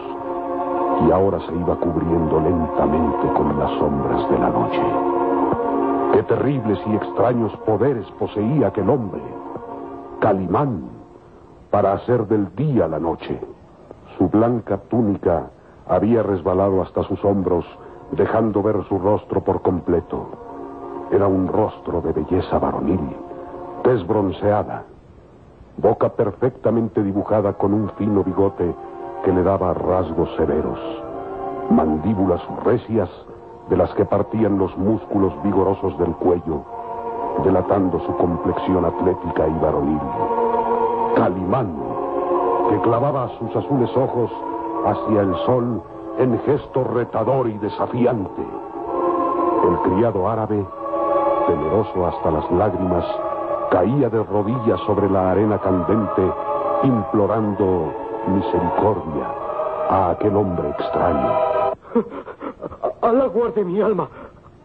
y 1.05 1.11
ahora 1.11 1.39
se 1.39 1.53
iba 1.53 1.75
cubriendo 1.75 2.39
lentamente 2.39 3.27
con 3.35 3.57
las 3.59 3.71
sombras 3.79 4.29
de 4.29 4.39
la 4.39 4.49
noche. 4.49 4.81
Qué 6.13 6.23
terribles 6.23 6.79
y 6.87 6.95
extraños 6.95 7.55
poderes 7.65 8.05
poseía 8.19 8.67
aquel 8.67 8.89
hombre, 8.89 9.21
Calimán, 10.19 10.89
para 11.69 11.93
hacer 11.93 12.27
del 12.27 12.53
día 12.55 12.87
la 12.87 12.99
noche. 12.99 13.39
Su 14.17 14.27
blanca 14.29 14.77
túnica 14.89 15.51
había 15.89 16.23
resbalado 16.23 16.81
hasta 16.81 17.03
sus 17.03 17.23
hombros, 17.23 17.65
dejando 18.11 18.61
ver 18.61 18.83
su 18.87 18.99
rostro 18.99 19.41
por 19.41 19.61
completo. 19.61 20.27
Era 21.11 21.27
un 21.27 21.47
rostro 21.47 22.01
de 22.01 22.11
belleza 22.13 22.59
varonil, 22.59 23.15
tez 23.83 24.05
bronceada, 24.05 24.83
boca 25.77 26.09
perfectamente 26.09 27.01
dibujada 27.03 27.53
con 27.53 27.73
un 27.73 27.89
fino 27.91 28.23
bigote 28.23 28.75
que 29.23 29.31
le 29.31 29.43
daba 29.43 29.73
rasgos 29.73 30.29
severos, 30.35 30.79
mandíbulas 31.69 32.41
recias 32.63 33.09
de 33.69 33.77
las 33.77 33.93
que 33.93 34.05
partían 34.05 34.57
los 34.57 34.75
músculos 34.77 35.33
vigorosos 35.43 35.97
del 35.97 36.13
cuello, 36.15 36.63
delatando 37.43 37.99
su 37.99 38.15
complexión 38.17 38.85
atlética 38.85 39.47
y 39.47 39.59
varonil. 39.59 39.99
Calimán, 41.15 41.73
que 42.69 42.79
clavaba 42.81 43.29
sus 43.39 43.55
azules 43.55 43.89
ojos 43.95 44.31
hacia 44.85 45.21
el 45.21 45.35
sol 45.45 45.81
en 46.17 46.39
gesto 46.41 46.83
retador 46.83 47.47
y 47.47 47.57
desafiante. 47.57 48.41
El 49.67 49.91
criado 49.91 50.27
árabe, 50.27 50.65
temeroso 51.47 52.07
hasta 52.07 52.31
las 52.31 52.51
lágrimas, 52.51 53.05
caía 53.71 54.09
de 54.09 54.23
rodillas 54.23 54.79
sobre 54.85 55.09
la 55.09 55.31
arena 55.31 55.59
candente, 55.59 56.31
implorando 56.83 57.93
misericordia 58.27 59.27
a 59.89 60.11
aquel 60.11 60.35
hombre 60.35 60.69
extraño. 60.69 61.29
Alá 63.01 63.25
guarde 63.27 63.63
mi 63.63 63.81
alma. 63.81 64.09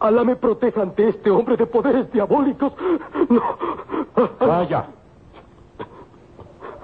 Alá 0.00 0.24
me 0.24 0.34
proteja 0.34 0.82
ante 0.82 1.08
este 1.08 1.30
hombre 1.30 1.56
de 1.56 1.66
poderes 1.66 2.10
diabólicos. 2.12 2.72
No. 3.28 3.40
Calla. 4.38 4.86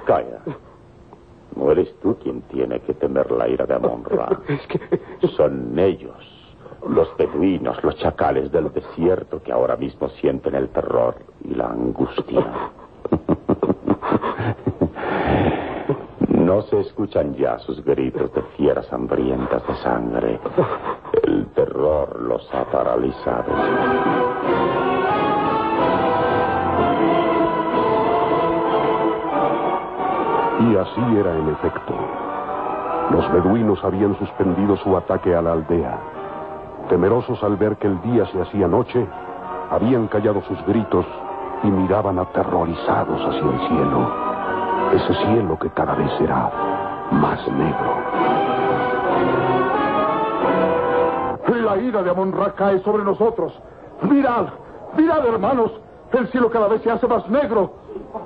Calla. 0.06 0.38
No 1.58 1.72
eres 1.72 1.92
tú 2.00 2.16
quien 2.22 2.42
tiene 2.42 2.78
que 2.80 2.94
temer 2.94 3.30
la 3.32 3.48
ira 3.48 3.66
de 3.66 3.74
Amon-Ra. 3.74 4.40
Es 4.48 4.66
que... 4.68 5.28
Son 5.36 5.76
ellos, 5.76 6.16
los 6.88 7.08
beduinos, 7.16 7.82
los 7.82 7.96
chacales 7.96 8.52
del 8.52 8.72
desierto 8.72 9.42
que 9.42 9.52
ahora 9.52 9.76
mismo 9.76 10.08
sienten 10.20 10.54
el 10.54 10.68
terror 10.68 11.16
y 11.44 11.54
la 11.54 11.66
angustia. 11.66 12.70
No 16.28 16.62
se 16.62 16.80
escuchan 16.80 17.34
ya 17.34 17.58
sus 17.58 17.84
gritos 17.84 18.32
de 18.32 18.42
fieras 18.56 18.90
hambrientas 18.92 19.66
de 19.66 19.74
sangre. 19.76 20.40
El 21.24 21.46
terror 21.48 22.22
los 22.22 22.48
ha 22.54 22.64
paralizado. 22.70 23.52
Y 30.60 30.76
así 30.76 31.16
era 31.16 31.36
en 31.36 31.48
efecto. 31.48 31.94
Los 33.10 33.32
beduinos 33.32 33.82
habían 33.84 34.18
suspendido 34.18 34.76
su 34.78 34.96
ataque 34.96 35.34
a 35.34 35.42
la 35.42 35.52
aldea. 35.52 35.98
Temerosos 36.88 37.42
al 37.42 37.56
ver 37.56 37.76
que 37.76 37.86
el 37.86 38.00
día 38.02 38.26
se 38.26 38.42
hacía 38.42 38.68
noche, 38.68 39.06
habían 39.70 40.08
callado 40.08 40.42
sus 40.42 40.64
gritos 40.66 41.06
y 41.62 41.68
miraban 41.68 42.18
aterrorizados 42.18 43.20
hacia 43.20 43.50
el 43.50 43.68
cielo. 43.68 44.12
Ese 44.92 45.14
cielo 45.26 45.58
que 45.58 45.70
cada 45.70 45.94
vez 45.94 46.10
será 46.18 46.50
más 47.12 47.46
negro. 47.48 48.08
La 51.68 51.76
ira 51.76 52.02
de 52.02 52.10
Amon-Ra 52.10 52.52
cae 52.52 52.80
sobre 52.80 53.04
nosotros. 53.04 53.52
Mirad, 54.00 54.46
mirad, 54.96 55.26
hermanos. 55.26 55.70
El 56.12 56.26
cielo 56.28 56.50
cada 56.50 56.68
vez 56.68 56.82
se 56.82 56.90
hace 56.90 57.06
más 57.06 57.28
negro. 57.28 57.70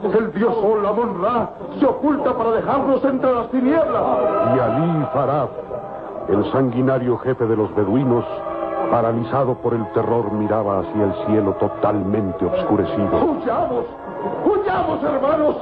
El 0.02 0.32
dios 0.32 0.54
Sol, 0.54 0.86
Amon-Ra, 0.86 1.50
se 1.78 1.86
oculta 1.86 2.36
para 2.36 2.52
dejarnos 2.52 3.04
entre 3.04 3.32
las 3.32 3.50
tinieblas. 3.50 4.02
Y 4.56 4.60
Ali 4.60 5.06
Farad, 5.12 5.48
el 6.28 6.52
sanguinario 6.52 7.18
jefe 7.18 7.44
de 7.46 7.56
los 7.56 7.74
beduinos, 7.74 8.24
paralizado 8.90 9.54
por 9.54 9.74
el 9.74 9.84
terror, 9.92 10.30
miraba 10.32 10.80
hacia 10.80 11.04
el 11.04 11.14
cielo 11.26 11.52
totalmente 11.54 12.44
oscurecido. 12.44 13.10
¡Huyamos! 13.24 13.84
¡Huyamos, 14.44 15.02
hermanos! 15.02 15.56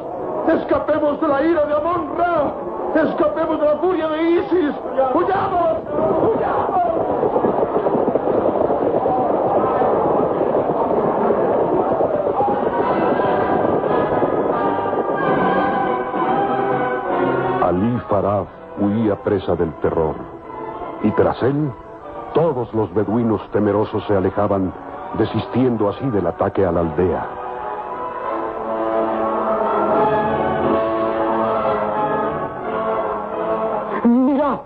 ¡Escapemos 0.48 1.20
de 1.20 1.28
la 1.28 1.42
ira 1.42 1.64
de 1.64 1.74
Amon-Ra! 1.74 2.52
¡Escapemos 2.94 3.60
de 3.60 3.66
la 3.66 3.76
furia 3.76 4.08
de 4.08 4.22
Isis! 4.22 4.74
¡Huyamos! 5.14 5.78
¡Huyamos! 6.34 7.29
Ali 17.70 18.00
Farad 18.08 18.46
huía 18.80 19.14
presa 19.22 19.54
del 19.54 19.72
terror. 19.74 20.16
Y 21.04 21.12
tras 21.12 21.40
él, 21.40 21.70
todos 22.34 22.74
los 22.74 22.92
beduinos 22.92 23.40
temerosos 23.52 24.02
se 24.08 24.16
alejaban, 24.16 24.72
desistiendo 25.16 25.88
así 25.88 26.04
del 26.10 26.26
ataque 26.26 26.66
a 26.66 26.72
la 26.72 26.80
aldea. 26.80 27.26
Mirad, 34.02 34.58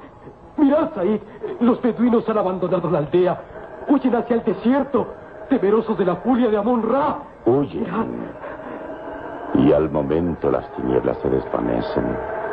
mirad, 0.56 0.94
Said. 0.94 1.20
Los 1.60 1.82
beduinos 1.82 2.26
han 2.26 2.38
abandonado 2.38 2.90
la 2.90 3.00
aldea. 3.00 3.38
Huyen 3.86 4.14
hacia 4.14 4.36
el 4.36 4.44
desierto, 4.44 5.08
temerosos 5.50 5.98
de 5.98 6.06
la 6.06 6.16
furia 6.16 6.48
de 6.48 6.56
Amon-Ra. 6.56 7.18
Huyen. 7.44 8.30
Y 9.56 9.72
al 9.74 9.90
momento 9.90 10.50
las 10.50 10.66
tinieblas 10.72 11.18
se 11.18 11.28
desvanecen. 11.28 12.43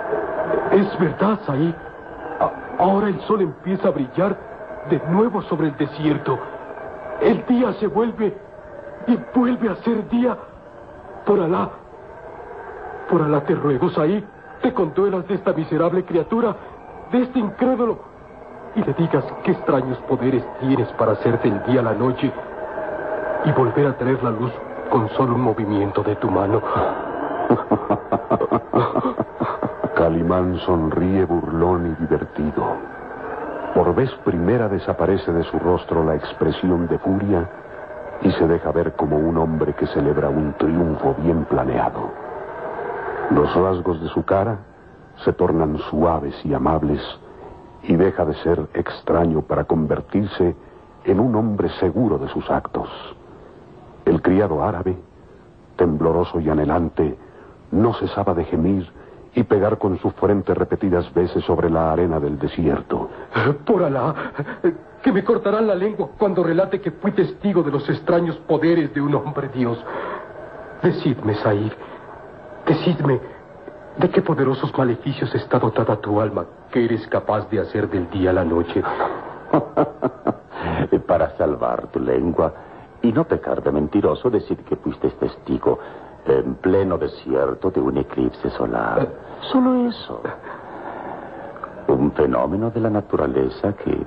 Es 0.71 0.99
verdad, 0.99 1.39
Said. 1.45 1.73
A- 2.39 2.51
ahora 2.83 3.07
el 3.09 3.19
sol 3.21 3.41
empieza 3.41 3.89
a 3.89 3.91
brillar 3.91 4.35
de 4.89 4.99
nuevo 5.09 5.41
sobre 5.43 5.67
el 5.67 5.77
desierto. 5.77 6.39
El 7.21 7.45
día 7.45 7.73
se 7.73 7.87
vuelve 7.87 8.35
y 9.07 9.17
vuelve 9.35 9.69
a 9.69 9.75
ser 9.77 10.07
día. 10.09 10.37
Por 11.25 11.39
Alá. 11.39 11.69
Por 13.09 13.21
Alá 13.21 13.41
te 13.41 13.53
ruego, 13.55 13.89
Said, 13.89 14.23
te 14.61 14.73
conduelas 14.73 15.27
de 15.27 15.35
esta 15.35 15.53
miserable 15.53 16.03
criatura, 16.05 16.55
de 17.11 17.23
este 17.23 17.39
incrédulo, 17.39 17.99
y 18.75 18.83
le 18.83 18.93
digas 18.93 19.25
qué 19.43 19.51
extraños 19.51 19.97
poderes 20.07 20.43
tienes 20.61 20.87
para 20.93 21.11
hacer 21.13 21.39
del 21.41 21.61
día 21.65 21.81
la 21.81 21.93
noche 21.93 22.31
y 23.43 23.51
volver 23.51 23.87
a 23.87 23.97
traer 23.97 24.23
la 24.23 24.31
luz 24.31 24.51
con 24.89 25.09
solo 25.09 25.35
un 25.35 25.41
movimiento 25.41 26.01
de 26.03 26.15
tu 26.15 26.29
mano. 26.31 26.61
Calimán 30.01 30.57
sonríe 30.65 31.25
burlón 31.25 31.91
y 31.91 32.01
divertido. 32.01 32.75
Por 33.75 33.93
vez 33.93 34.09
primera 34.25 34.67
desaparece 34.67 35.31
de 35.31 35.43
su 35.43 35.59
rostro 35.59 36.03
la 36.03 36.15
expresión 36.15 36.87
de 36.87 36.97
furia 36.97 37.47
y 38.23 38.31
se 38.31 38.47
deja 38.47 38.71
ver 38.71 38.95
como 38.95 39.19
un 39.19 39.37
hombre 39.37 39.75
que 39.75 39.85
celebra 39.85 40.27
un 40.27 40.53
triunfo 40.53 41.13
bien 41.19 41.45
planeado. 41.45 42.09
Los 43.29 43.53
rasgos 43.53 44.01
de 44.01 44.07
su 44.07 44.25
cara 44.25 44.57
se 45.23 45.33
tornan 45.33 45.77
suaves 45.91 46.33
y 46.43 46.51
amables 46.55 46.99
y 47.83 47.95
deja 47.95 48.25
de 48.25 48.33
ser 48.41 48.69
extraño 48.73 49.43
para 49.43 49.65
convertirse 49.65 50.55
en 51.05 51.19
un 51.19 51.35
hombre 51.35 51.69
seguro 51.79 52.17
de 52.17 52.27
sus 52.29 52.49
actos. 52.49 52.89
El 54.05 54.23
criado 54.23 54.63
árabe, 54.63 54.97
tembloroso 55.75 56.39
y 56.39 56.49
anhelante, 56.49 57.19
no 57.69 57.93
cesaba 57.93 58.33
de 58.33 58.45
gemir 58.45 58.91
y 59.33 59.43
pegar 59.43 59.77
con 59.77 59.97
su 59.99 60.11
frente 60.11 60.53
repetidas 60.53 61.13
veces 61.13 61.43
sobre 61.45 61.69
la 61.69 61.93
arena 61.93 62.19
del 62.19 62.37
desierto. 62.37 63.09
Por 63.65 63.83
Alá, 63.83 64.13
que 65.01 65.11
me 65.11 65.23
cortarán 65.23 65.67
la 65.67 65.75
lengua 65.75 66.09
cuando 66.17 66.43
relate 66.43 66.81
que 66.81 66.91
fui 66.91 67.11
testigo 67.11 67.63
de 67.63 67.71
los 67.71 67.87
extraños 67.89 68.35
poderes 68.47 68.93
de 68.93 69.01
un 69.01 69.15
hombre 69.15 69.49
Dios. 69.49 69.83
Decidme, 70.83 71.35
Said, 71.35 71.71
decidme, 72.65 73.21
¿de 73.97 74.09
qué 74.09 74.21
poderosos 74.21 74.75
maleficios 74.77 75.33
está 75.33 75.59
dotada 75.59 75.95
tu 75.97 76.19
alma 76.19 76.45
que 76.71 76.83
eres 76.83 77.07
capaz 77.07 77.49
de 77.49 77.59
hacer 77.59 77.89
del 77.89 78.09
día 78.09 78.31
a 78.31 78.33
la 78.33 78.43
noche? 78.43 78.83
Para 81.07 81.37
salvar 81.37 81.87
tu 81.87 81.99
lengua 81.99 82.53
y 83.01 83.11
no 83.11 83.23
pecar 83.25 83.63
de 83.63 83.71
mentiroso, 83.71 84.29
decir 84.29 84.57
que 84.57 84.75
fuiste 84.75 85.09
testigo 85.09 85.79
en 86.25 86.55
pleno 86.55 86.97
desierto 86.97 87.71
de 87.71 87.81
un 87.81 87.97
eclipse 87.97 88.49
solar. 88.51 89.07
Solo 89.51 89.87
eso. 89.87 90.21
Un 91.87 92.11
fenómeno 92.13 92.69
de 92.69 92.79
la 92.79 92.89
naturaleza 92.89 93.73
que, 93.73 94.05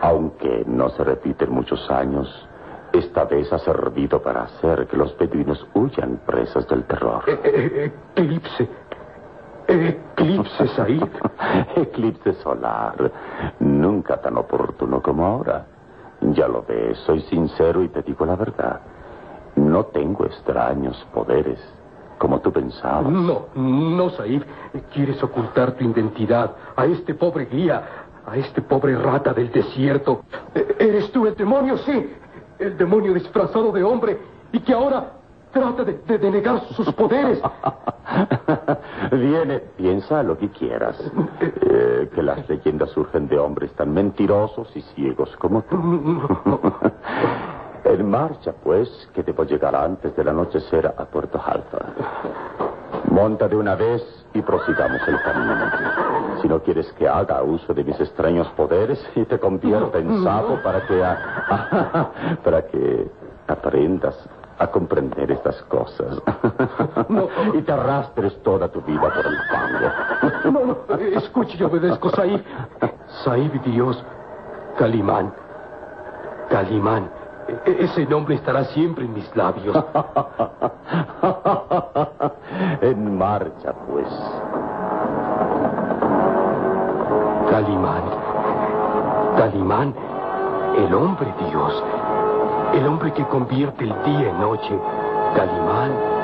aunque 0.00 0.64
no 0.66 0.88
se 0.90 1.04
repite 1.04 1.44
en 1.44 1.52
muchos 1.52 1.90
años, 1.90 2.48
esta 2.92 3.24
vez 3.24 3.50
ha 3.52 3.58
servido 3.58 4.20
para 4.20 4.42
hacer 4.42 4.86
que 4.86 4.96
los 4.96 5.16
beduinos 5.16 5.66
huyan 5.74 6.20
presas 6.26 6.68
del 6.68 6.84
terror. 6.84 7.22
Eh, 7.26 7.40
eh, 7.44 7.92
eclipse. 8.16 8.68
Eclipse, 9.66 10.68
Said. 10.68 11.02
Eclipse 11.76 12.34
solar. 12.34 13.10
Nunca 13.60 14.20
tan 14.20 14.36
oportuno 14.36 15.00
como 15.00 15.24
ahora. 15.24 15.66
Ya 16.20 16.46
lo 16.48 16.62
ves, 16.62 16.98
soy 16.98 17.20
sincero 17.22 17.82
y 17.82 17.88
te 17.88 18.02
digo 18.02 18.26
la 18.26 18.36
verdad. 18.36 18.80
No 19.56 19.84
tengo 19.86 20.24
extraños 20.24 20.96
poderes, 21.12 21.58
como 22.18 22.40
tú 22.40 22.52
pensabas. 22.52 23.12
No, 23.12 23.46
no, 23.54 24.10
Said. 24.10 24.42
Quieres 24.92 25.22
ocultar 25.22 25.72
tu 25.72 25.84
identidad 25.84 26.52
a 26.76 26.86
este 26.86 27.14
pobre 27.14 27.46
guía, 27.46 27.82
a 28.26 28.36
este 28.36 28.62
pobre 28.62 28.96
rata 28.96 29.32
del 29.34 29.50
desierto. 29.50 30.22
¿Eres 30.78 31.10
tú 31.12 31.26
el 31.26 31.34
demonio? 31.34 31.76
Sí. 31.78 32.10
El 32.58 32.76
demonio 32.76 33.12
disfrazado 33.12 33.72
de 33.72 33.82
hombre 33.82 34.18
y 34.52 34.60
que 34.60 34.72
ahora 34.72 35.12
trata 35.52 35.84
de, 35.84 36.00
de, 36.18 36.30
negar 36.30 36.60
sus 36.70 36.90
poderes. 36.94 37.40
Viene, 39.12 39.58
piensa 39.76 40.22
lo 40.22 40.38
que 40.38 40.48
quieras. 40.48 40.98
Eh, 41.40 42.08
que 42.14 42.22
las 42.22 42.48
leyendas 42.48 42.90
surgen 42.90 43.28
de 43.28 43.38
hombres 43.38 43.72
tan 43.72 43.92
mentirosos 43.92 44.74
y 44.74 44.80
ciegos 44.80 45.36
como 45.36 45.62
tú. 45.62 45.76
en 47.84 48.08
marcha, 48.08 48.52
pues, 48.62 48.88
que 49.14 49.22
debo 49.22 49.44
llegar 49.44 49.74
antes 49.74 50.14
del 50.16 50.28
anochecer 50.28 50.86
a 50.86 51.04
Puerto 51.04 51.40
Alfa. 51.44 51.78
Monta 53.10 53.48
de 53.48 53.56
una 53.56 53.74
vez 53.74 54.02
y 54.34 54.42
prosigamos 54.42 55.00
el 55.06 55.20
camino. 55.22 55.54
Si 56.40 56.48
no 56.48 56.60
quieres 56.62 56.92
que 56.92 57.08
haga 57.08 57.42
uso 57.42 57.74
de 57.74 57.84
mis 57.84 57.98
extraños 58.00 58.48
poderes 58.50 59.04
y 59.14 59.24
te 59.24 59.38
convierta 59.38 59.98
en 59.98 60.22
sapo 60.24 60.58
para 60.62 60.86
que... 60.86 61.02
para 62.44 62.62
que 62.66 63.10
aprendas 63.48 64.16
a 64.58 64.66
comprender 64.68 65.30
estas 65.30 65.60
cosas. 65.62 66.22
y 67.54 67.62
te 67.62 67.72
arrastres 67.72 68.40
toda 68.42 68.68
tu 68.68 68.80
vida 68.82 69.00
por 69.00 69.26
el 69.26 69.36
fango. 69.50 70.60
no, 70.60 70.76
no, 70.88 70.96
escuche 71.18 71.56
y 71.58 71.62
obedezco, 71.64 72.10
Saib. 72.10 72.42
Saib, 73.24 73.60
Dios, 73.62 74.02
Calimán. 74.78 75.32
Calimán. 76.48 77.21
E-, 77.48 77.84
ese 77.84 78.06
nombre 78.06 78.34
estará 78.36 78.64
siempre 78.66 79.04
en 79.04 79.14
mis 79.14 79.36
labios. 79.36 79.76
en 82.80 83.18
marcha, 83.18 83.72
pues. 83.88 84.08
Calimán. 87.50 88.02
Calimán, 89.36 89.94
el 90.76 90.94
hombre 90.94 91.32
Dios. 91.50 91.84
El 92.74 92.86
hombre 92.86 93.12
que 93.12 93.26
convierte 93.26 93.84
el 93.84 93.94
día 94.04 94.30
en 94.30 94.40
noche. 94.40 94.78
Calimán. 95.34 96.21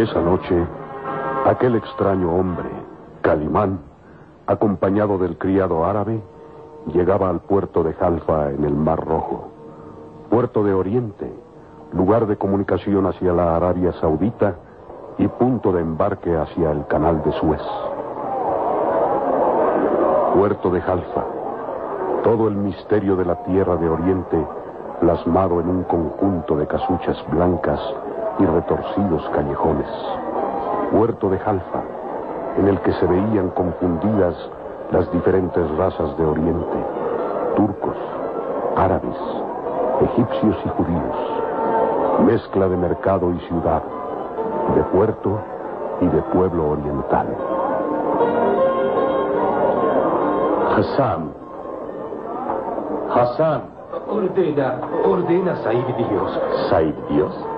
Esa 0.00 0.18
noche, 0.22 0.56
aquel 1.44 1.74
extraño 1.76 2.34
hombre, 2.34 2.70
Calimán, 3.20 3.80
acompañado 4.46 5.18
del 5.18 5.36
criado 5.36 5.84
árabe, 5.84 6.22
llegaba 6.86 7.28
al 7.28 7.40
puerto 7.40 7.82
de 7.82 7.92
Jalfa 7.92 8.50
en 8.50 8.64
el 8.64 8.74
Mar 8.74 9.04
Rojo 9.04 9.50
puerto 10.30 10.62
de 10.62 10.72
Oriente, 10.72 11.30
lugar 11.92 12.26
de 12.28 12.36
comunicación 12.36 13.04
hacia 13.04 13.32
la 13.34 13.56
Arabia 13.56 13.92
Saudita 14.00 14.54
y 15.18 15.28
punto 15.28 15.70
de 15.70 15.80
embarque 15.80 16.34
hacia 16.34 16.70
el 16.70 16.86
canal 16.86 17.22
de 17.22 17.32
Suez. 17.32 17.60
Puerto 20.34 20.70
de 20.70 20.80
Jalfa, 20.80 21.24
todo 22.24 22.48
el 22.48 22.54
misterio 22.54 23.16
de 23.16 23.26
la 23.26 23.42
tierra 23.42 23.76
de 23.76 23.88
Oriente 23.88 24.46
plasmado 25.00 25.60
en 25.60 25.68
un 25.68 25.82
conjunto 25.82 26.56
de 26.56 26.66
casuchas 26.66 27.22
blancas 27.30 27.80
y 28.40 28.46
retorcidos 28.46 29.28
callejones. 29.34 29.88
Puerto 30.90 31.28
de 31.28 31.38
Jalfa, 31.38 31.82
en 32.56 32.68
el 32.68 32.80
que 32.80 32.92
se 32.94 33.06
veían 33.06 33.50
confundidas 33.50 34.34
las 34.90 35.10
diferentes 35.12 35.70
razas 35.76 36.16
de 36.16 36.24
Oriente, 36.24 36.76
turcos, 37.54 37.96
árabes, 38.76 39.16
egipcios 40.00 40.56
y 40.64 40.68
judíos, 40.70 41.16
mezcla 42.24 42.68
de 42.68 42.76
mercado 42.76 43.30
y 43.32 43.38
ciudad, 43.40 43.82
de 44.74 44.82
puerto 44.84 45.38
y 46.00 46.06
de 46.06 46.22
pueblo 46.22 46.70
oriental. 46.70 47.26
Hassan. 50.76 51.32
Hassan. 53.14 53.62
Ordena, 54.08 54.80
ordena, 55.04 55.56
Saib 55.56 55.96
Dios. 55.96 56.40
¿Saib 56.68 56.94
Dios? 57.08 57.49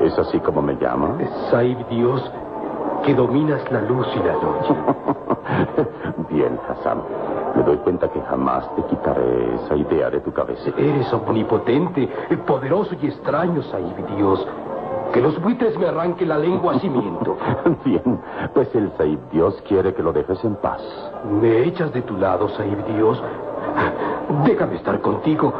¿Es 0.00 0.18
así 0.18 0.38
como 0.40 0.62
me 0.62 0.74
llama? 0.76 1.16
Saib 1.50 1.86
Dios, 1.88 2.30
que 3.04 3.14
dominas 3.14 3.60
la 3.70 3.80
luz 3.82 4.06
y 4.14 4.18
la 4.18 4.34
noche. 4.34 4.74
Bien, 6.30 6.58
Hassan. 6.68 7.02
Me 7.56 7.62
doy 7.62 7.76
cuenta 7.78 8.08
que 8.08 8.20
jamás 8.20 8.68
te 8.76 8.82
quitaré 8.84 9.54
esa 9.54 9.74
idea 9.76 10.10
de 10.10 10.20
tu 10.20 10.32
cabeza. 10.32 10.70
Eres 10.76 11.12
omnipotente, 11.12 12.08
poderoso 12.46 12.94
y 13.00 13.06
extraño, 13.06 13.62
Saib 13.62 13.96
Dios. 14.16 14.46
Que 15.12 15.22
los 15.22 15.40
buitres 15.40 15.76
me 15.78 15.86
arranquen 15.86 16.28
la 16.28 16.38
lengua 16.38 16.74
a 16.74 16.78
cimiento. 16.78 17.36
Bien, 17.84 18.20
pues 18.52 18.72
el 18.74 18.92
Saib 18.98 19.18
Dios 19.32 19.60
quiere 19.66 19.94
que 19.94 20.02
lo 20.02 20.12
dejes 20.12 20.44
en 20.44 20.56
paz. 20.56 20.82
¿Me 21.40 21.64
echas 21.64 21.92
de 21.92 22.02
tu 22.02 22.16
lado, 22.16 22.48
Saib 22.50 22.84
Dios? 22.94 23.22
Déjame 24.44 24.76
estar 24.76 25.00
contigo. 25.00 25.52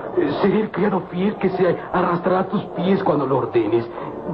Seré 0.42 0.60
el 0.60 0.70
criado 0.70 1.00
fiel 1.10 1.36
que 1.36 1.48
se 1.50 1.78
arrastrará 1.92 2.40
a 2.40 2.44
tus 2.48 2.62
pies 2.76 3.02
cuando 3.02 3.26
lo 3.26 3.38
ordenes. 3.38 3.88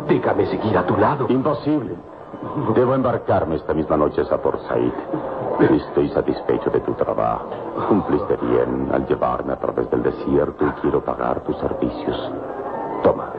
Déjame 0.09 0.47
seguir 0.47 0.77
a 0.77 0.85
tu 0.85 0.97
lado. 0.97 1.27
Imposible. 1.29 1.95
Debo 2.75 2.95
embarcarme 2.95 3.57
esta 3.57 3.73
misma 3.73 3.97
noche 3.97 4.23
a 4.31 4.37
Port 4.39 4.61
Said. 4.69 4.93
Estoy 5.71 6.09
satisfecho 6.11 6.71
de 6.71 6.81
tu 6.81 6.93
trabajo. 6.95 7.49
Cumpliste 7.89 8.37
bien 8.37 8.89
al 8.93 9.07
llevarme 9.07 9.53
a 9.53 9.57
través 9.57 9.89
del 9.91 10.03
desierto 10.03 10.67
y 10.67 10.71
quiero 10.81 11.03
pagar 11.05 11.41
tus 11.45 11.57
servicios. 11.59 12.33
Toma. 13.03 13.33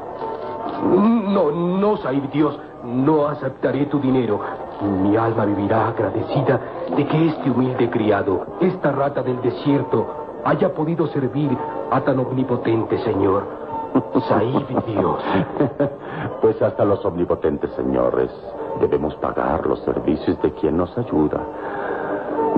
No, 0.83 1.51
no, 1.51 1.97
Said 1.97 2.23
Dios. 2.31 2.57
No 2.83 3.27
aceptaré 3.27 3.85
tu 3.87 3.99
dinero. 3.99 4.39
Mi 4.81 5.15
alma 5.17 5.45
vivirá 5.45 5.89
agradecida 5.89 6.59
de 6.95 7.05
que 7.05 7.27
este 7.27 7.49
humilde 7.49 7.89
criado, 7.89 8.45
esta 8.59 8.91
rata 8.91 9.23
del 9.23 9.41
desierto, 9.41 10.24
haya 10.45 10.73
podido 10.73 11.07
servir 11.07 11.57
a 11.91 12.01
tan 12.01 12.19
omnipotente 12.19 12.97
Señor. 12.99 13.65
Said 14.27 14.67
Dios. 14.87 15.23
Pues 16.41 16.61
hasta 16.61 16.83
los 16.85 17.03
omnipotentes 17.05 17.71
señores 17.71 18.29
debemos 18.79 19.15
pagar 19.15 19.65
los 19.65 19.79
servicios 19.79 20.41
de 20.41 20.51
quien 20.51 20.77
nos 20.77 20.95
ayuda. 20.97 21.39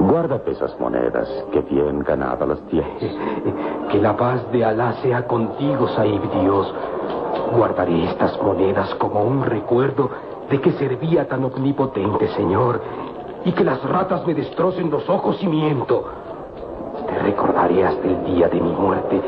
Guárdate 0.10 0.52
esas 0.52 0.78
monedas, 0.80 1.28
que 1.52 1.62
bien 1.62 2.00
ganadas 2.00 2.48
las 2.48 2.62
tienes. 2.68 3.16
Que 3.92 4.02
la 4.02 4.18
paz 4.18 4.52
de 4.52 4.66
Alá 4.66 4.94
sea 5.02 5.26
contigo, 5.28 5.88
Saib 5.90 6.22
Dios. 6.42 6.74
Guardaré 7.56 8.06
estas 8.06 8.42
monedas 8.42 8.94
como 8.96 9.24
un 9.24 9.46
recuerdo 9.46 10.10
de 10.50 10.60
que 10.60 10.72
servía 10.74 11.28
tan 11.28 11.46
omnipotente, 11.46 12.28
Señor, 12.30 12.82
y 13.46 13.52
que 13.54 13.64
las 13.64 13.82
ratas 13.84 14.26
me 14.28 14.34
destrocen 14.34 14.90
los 14.90 15.08
ojos 15.10 15.42
y 15.42 15.48
miento. 15.48 16.04
Te 17.08 17.20
recordaré 17.20 17.86
hasta 17.86 18.08
el 18.08 18.24
día 18.26 18.48
de 18.50 18.60
mi 18.60 18.72
muerte 18.72 19.22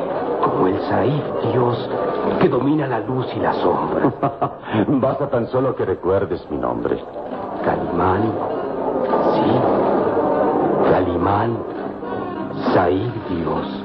como 0.43 0.67
el 0.67 0.79
Saib 0.81 1.51
Dios 1.51 1.89
que 2.41 2.47
domina 2.49 2.87
la 2.87 2.99
luz 2.99 3.27
y 3.35 3.39
la 3.39 3.53
sombra. 3.53 4.13
Basta 4.87 5.29
tan 5.29 5.47
solo 5.47 5.75
que 5.75 5.85
recuerdes 5.85 6.45
mi 6.49 6.57
nombre. 6.57 7.01
Calimán. 7.65 8.31
Sí. 9.33 10.89
Calimán, 10.91 11.57
Said 12.73 13.11
Dios. 13.29 13.83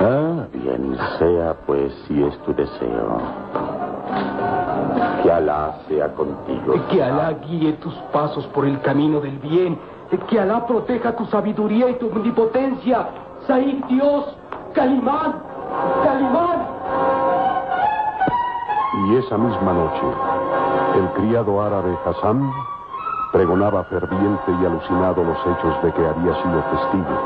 Ah, 0.00 0.46
bien 0.52 0.96
sea 1.18 1.54
pues 1.66 1.92
si 2.06 2.22
es 2.22 2.36
tu 2.38 2.54
deseo. 2.54 3.18
Que 5.22 5.30
Alá 5.30 5.74
sea 5.88 6.12
contigo. 6.14 6.74
Que 6.90 7.02
Alá 7.02 7.32
guíe 7.46 7.74
tus 7.74 7.94
pasos 8.12 8.46
por 8.48 8.66
el 8.66 8.80
camino 8.80 9.20
del 9.20 9.38
bien. 9.38 9.78
Que 10.28 10.38
Alá 10.38 10.66
proteja 10.66 11.16
tu 11.16 11.24
sabiduría 11.26 11.88
y 11.90 11.94
tu 11.94 12.08
omnipotencia. 12.08 13.08
Said 13.46 13.84
Dios, 13.88 14.36
Calimán, 14.74 15.42
Calimán. 16.04 16.66
Y 19.08 19.16
esa 19.16 19.38
misma 19.38 19.72
noche, 19.72 20.02
el 20.96 21.08
criado 21.12 21.62
árabe 21.62 21.96
Hassan 22.04 22.52
pregonaba 23.32 23.84
ferviente 23.84 24.52
y 24.60 24.66
alucinado 24.66 25.24
los 25.24 25.38
hechos 25.38 25.82
de 25.82 25.92
que 25.92 26.06
había 26.06 26.34
sido 26.42 26.62
testigo. 26.72 27.16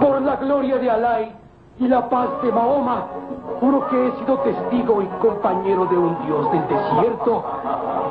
Por 0.00 0.22
la 0.22 0.36
gloria 0.36 0.78
de 0.78 0.90
Alá 0.90 1.18
y 1.78 1.88
la 1.88 2.08
paz 2.08 2.28
de 2.42 2.52
Mahoma, 2.52 3.06
juro 3.60 3.88
que 3.88 4.06
he 4.06 4.12
sido 4.18 4.38
testigo 4.38 5.02
y 5.02 5.06
compañero 5.20 5.86
de 5.86 5.96
un 5.96 6.16
dios 6.26 6.52
del 6.52 6.68
desierto. 6.68 7.44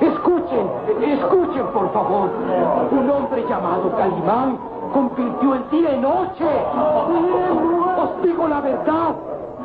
Escuchen, 0.02 0.68
escuchen 1.02 1.68
por 1.68 1.92
favor. 1.94 2.30
Un 2.92 3.10
hombre 3.10 3.46
llamado 3.48 3.92
Calimán 3.96 4.58
convirtió 4.94 5.56
el 5.56 5.70
día 5.70 5.94
en 5.94 6.02
noche. 6.02 6.46
Os 7.98 8.24
digo 8.24 8.48
la 8.48 8.62
verdad. 8.62 9.16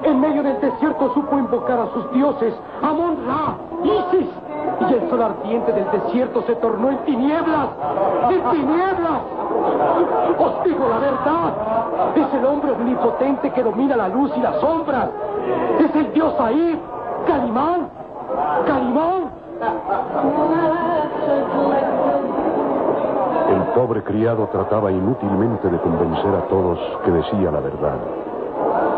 En 0.03 0.21
medio 0.21 0.43
del 0.43 0.61
desierto 0.61 1.13
supo 1.15 1.39
invocar 1.39 1.81
a 1.81 1.87
sus 1.95 2.13
dioses, 2.13 2.55
Amon 2.83 3.17
Ra, 3.27 3.57
Isis, 3.83 4.29
y 4.89 4.95
el 4.95 5.11
sol 5.11 5.23
ardiente 5.23 5.73
del 5.73 5.91
desierto 5.91 6.43
se 6.43 6.55
tornó 6.57 6.91
en 6.91 6.99
tinieblas, 6.99 7.69
en 8.31 8.51
tinieblas. 8.51 9.21
Os 10.39 10.65
digo 10.65 10.89
la 10.89 10.99
verdad, 10.99 11.53
es 12.15 12.35
el 12.35 12.45
hombre 12.45 12.73
omnipotente 12.73 13.51
que 13.53 13.63
domina 13.63 13.97
la 13.97 14.09
luz 14.09 14.31
y 14.37 14.41
las 14.41 14.61
sombras. 14.61 15.09
Es 15.81 15.95
el 15.95 16.13
dios 16.13 16.35
ahí, 16.39 16.81
¡Calimán! 17.27 17.89
¡Calimán! 18.67 19.31
El 23.49 23.63
pobre 23.75 24.03
criado 24.03 24.49
trataba 24.53 24.91
inútilmente 24.93 25.69
de 25.69 25.79
convencer 25.79 26.35
a 26.35 26.49
todos 26.49 26.79
que 27.05 27.11
decía 27.11 27.51
la 27.51 27.61
verdad. 27.61 27.97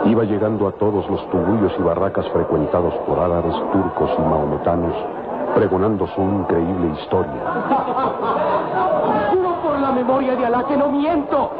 Iba 0.04 0.24
llegando 0.24 0.66
a 0.66 0.72
todos 0.72 1.08
los 1.10 1.28
tubullos 1.30 1.72
y 1.78 1.82
barracas 1.82 2.26
frecuentados 2.28 2.94
por 3.06 3.18
árabes, 3.18 3.54
turcos 3.72 4.10
y 4.18 4.22
mahometanos, 4.22 4.94
pregonando 5.55 6.07
su 6.09 6.20
increíble 6.20 6.92
historia. 7.01 7.32
¡Juro 9.30 9.55
por 9.62 9.78
la 9.78 9.92
memoria 9.92 10.36
de 10.36 10.46
Alá 10.46 10.64
que 10.64 10.76
no 10.76 10.88
miento! 10.88 11.51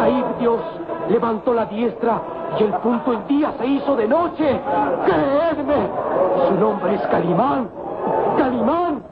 Ahí 0.00 0.24
Dios 0.38 0.60
levantó 1.08 1.54
la 1.54 1.66
diestra 1.66 2.20
y 2.58 2.64
el 2.64 2.72
punto 2.74 3.12
el 3.12 3.26
día 3.26 3.52
se 3.58 3.66
hizo 3.66 3.96
de 3.96 4.08
noche. 4.08 4.60
¡Creedme! 5.04 5.88
Su 6.48 6.54
nombre 6.54 6.94
es 6.94 7.02
Calimán. 7.08 7.68
Calimán. 8.36 9.02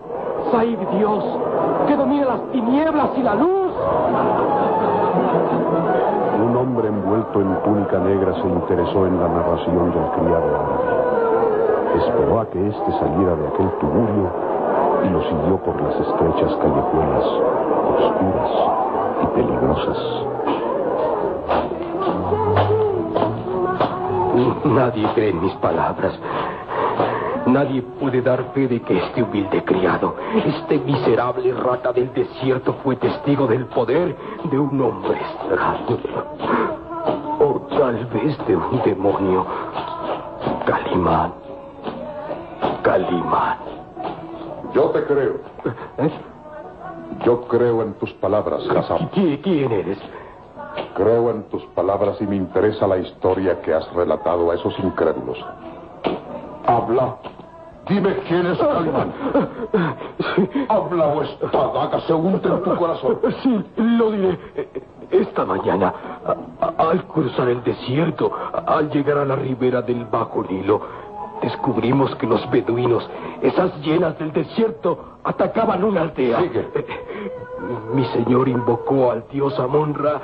Saib 0.50 0.78
Dios, 0.96 1.24
que 1.86 1.96
domina 1.96 2.24
las 2.24 2.40
tinieblas 2.52 3.10
y 3.16 3.22
la 3.22 3.34
luz. 3.34 3.72
Un 6.42 6.56
hombre 6.56 6.88
envuelto 6.88 7.40
en 7.40 7.62
túnica 7.62 7.98
negra 7.98 8.32
se 8.34 8.48
interesó 8.48 9.06
en 9.06 9.20
la 9.20 9.28
narración 9.28 9.90
del 9.90 10.10
criado. 10.12 11.07
Esperó 11.96 12.40
a 12.40 12.50
que 12.50 12.68
éste 12.68 12.92
saliera 12.98 13.34
de 13.36 13.48
aquel 13.48 13.70
tubulio 13.80 14.30
y 15.04 15.08
lo 15.10 15.22
siguió 15.22 15.56
por 15.64 15.80
las 15.80 15.94
estrechas 15.94 16.54
callejuelas, 16.56 17.24
oscuras 17.96 18.50
y 19.22 19.26
peligrosas. 19.34 19.98
Nadie 24.64 25.08
cree 25.14 25.30
en 25.30 25.40
mis 25.40 25.54
palabras. 25.54 26.18
Nadie 27.46 27.82
puede 27.98 28.20
dar 28.20 28.44
fe 28.52 28.68
de 28.68 28.82
que 28.82 28.98
este 28.98 29.22
humilde 29.22 29.64
criado, 29.64 30.14
este 30.44 30.78
miserable 30.78 31.54
rata 31.54 31.92
del 31.92 32.12
desierto, 32.12 32.74
fue 32.84 32.96
testigo 32.96 33.46
del 33.46 33.64
poder 33.66 34.14
de 34.44 34.58
un 34.58 34.80
hombre 34.80 35.18
extraño. 35.18 35.98
O 37.40 37.60
tal 37.70 38.04
vez 38.06 38.46
de 38.46 38.56
un 38.56 38.82
demonio. 38.84 39.46
Calimán. 40.66 41.47
Calimán. 42.82 43.58
Yo 44.74 44.90
te 44.90 45.04
creo. 45.04 45.34
¿Eh? 45.98 46.10
Yo 47.24 47.42
creo 47.48 47.82
en 47.82 47.94
tus 47.94 48.12
palabras, 48.14 48.62
Hassan. 48.68 49.10
¿Qui- 49.10 49.40
¿Quién 49.42 49.72
eres? 49.72 49.98
Creo 50.94 51.30
en 51.30 51.44
tus 51.44 51.64
palabras 51.66 52.20
y 52.20 52.26
me 52.26 52.36
interesa 52.36 52.86
la 52.86 52.98
historia 52.98 53.60
que 53.62 53.72
has 53.74 53.90
relatado 53.94 54.50
a 54.50 54.54
esos 54.54 54.78
incrédulos. 54.80 55.38
Habla. 56.66 57.16
Dime 57.88 58.16
quién 58.28 58.46
es 58.46 58.58
Calimán. 58.58 59.12
Habla 60.68 61.06
o 61.06 61.22
esta 61.22 61.46
daga 61.48 62.00
se 62.00 62.12
en 62.12 62.40
tu 62.62 62.76
corazón. 62.76 63.18
Sí, 63.42 63.64
lo 63.76 64.10
diré. 64.10 64.38
Esta 65.10 65.44
mañana, 65.46 65.94
al 66.76 67.02
cruzar 67.04 67.48
el 67.48 67.64
desierto, 67.64 68.30
al 68.66 68.90
llegar 68.90 69.16
a 69.18 69.24
la 69.24 69.36
ribera 69.36 69.80
del 69.80 70.04
Bajo 70.04 70.42
Nilo, 70.44 70.80
descubrimos 71.42 72.14
que 72.16 72.26
los 72.26 72.48
beduinos, 72.50 73.08
esas 73.42 73.74
llenas 73.80 74.18
del 74.18 74.32
desierto, 74.32 75.18
atacaban 75.24 75.84
una 75.84 76.02
aldea. 76.02 76.40
Sigue. 76.40 76.68
Mi 77.94 78.04
señor 78.06 78.48
invocó 78.48 79.10
al 79.10 79.24
dios 79.30 79.58
Amon-Ra 79.58 80.20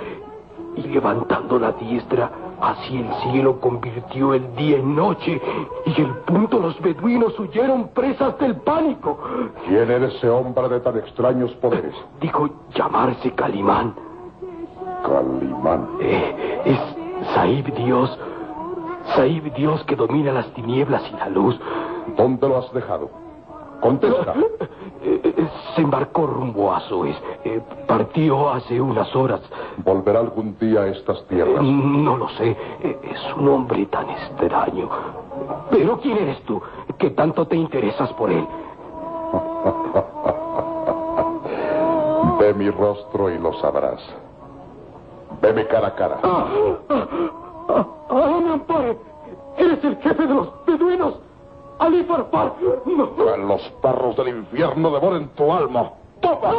y 0.77 0.83
levantando 0.83 1.59
la 1.59 1.73
diestra 1.73 2.31
hacia 2.61 3.01
el 3.01 3.13
cielo 3.23 3.61
convirtió 3.61 4.35
el 4.35 4.55
día 4.57 4.79
en 4.79 4.95
noche 4.95 5.41
y 5.87 6.01
el 6.01 6.11
punto 6.19 6.59
los 6.59 6.81
beduinos 6.81 7.39
huyeron 7.39 7.89
presas 7.89 8.39
del 8.39 8.57
pánico. 8.57 9.19
¿Quién 9.67 9.91
era 9.91 10.07
ese 10.07 10.29
hombre 10.29 10.69
de 10.69 10.81
tan 10.81 10.97
extraños 10.99 11.53
poderes? 11.57 11.95
Dijo 12.21 12.49
llamarse 12.75 13.33
Calimán. 13.33 13.95
Calimán. 15.03 15.89
Eh, 16.01 16.63
es 16.65 17.35
Saib 17.35 17.73
Dios. 17.75 18.19
Saib 19.15 19.53
Dios 19.55 19.83
que 19.85 19.97
domina 19.97 20.33
las 20.33 20.47
tinieblas 20.55 21.03
y 21.13 21.17
la 21.17 21.29
luz. 21.29 21.59
¿Dónde 22.17 22.49
lo 22.49 22.59
has 22.59 22.73
dejado? 22.73 23.11
Contesta. 23.81 24.35
Eh, 25.07 25.21
eh, 25.23 25.49
se 25.77 25.83
embarcó 25.83 26.27
rumbo 26.27 26.73
a 26.73 26.81
Suez. 26.81 27.15
Eh, 27.45 27.61
partió 27.87 28.49
hace 28.49 28.81
unas 28.81 29.15
horas. 29.15 29.43
¿Volverá 29.85 30.21
algún 30.21 30.57
día 30.59 30.81
a 30.81 30.87
estas 30.87 31.23
tierras? 31.27 31.63
No 31.63 32.17
lo 32.17 32.27
sé. 32.31 32.57
Es 32.81 33.37
un 33.37 33.49
hombre 33.49 33.85
tan 33.85 34.09
extraño. 34.09 34.89
Pero 35.71 36.01
¿quién 36.01 36.17
eres 36.17 36.41
tú? 36.45 36.59
Que 36.97 37.11
tanto 37.11 37.47
te 37.47 37.57
interesas 37.57 38.11
por 38.15 38.31
él. 38.31 38.47
Ve 42.41 42.55
mi 42.55 42.71
rostro 42.71 43.31
y 43.31 43.39
lo 43.39 43.53
sabrás. 43.61 44.01
Veme 45.43 45.67
cara 45.67 45.89
a 45.89 45.95
cara. 45.95 46.19
¡Ah! 46.23 47.44
¡Ah, 47.69 48.41
me 48.43 48.53
ampare! 48.53 48.99
¡Eres 49.57 49.85
el 49.85 49.97
jefe 49.97 50.27
de 50.27 50.35
los 50.35 50.49
beduinos! 50.67 51.15
¡Ali 51.79 52.05
Farfar! 52.05 52.53
¡No! 52.87 53.37
Los 53.37 53.63
perros 53.83 54.17
del 54.17 54.29
infierno 54.29 54.91
devoren 54.91 55.29
tu 55.31 55.53
alma. 55.53 55.91
¡Toma! 56.21 56.51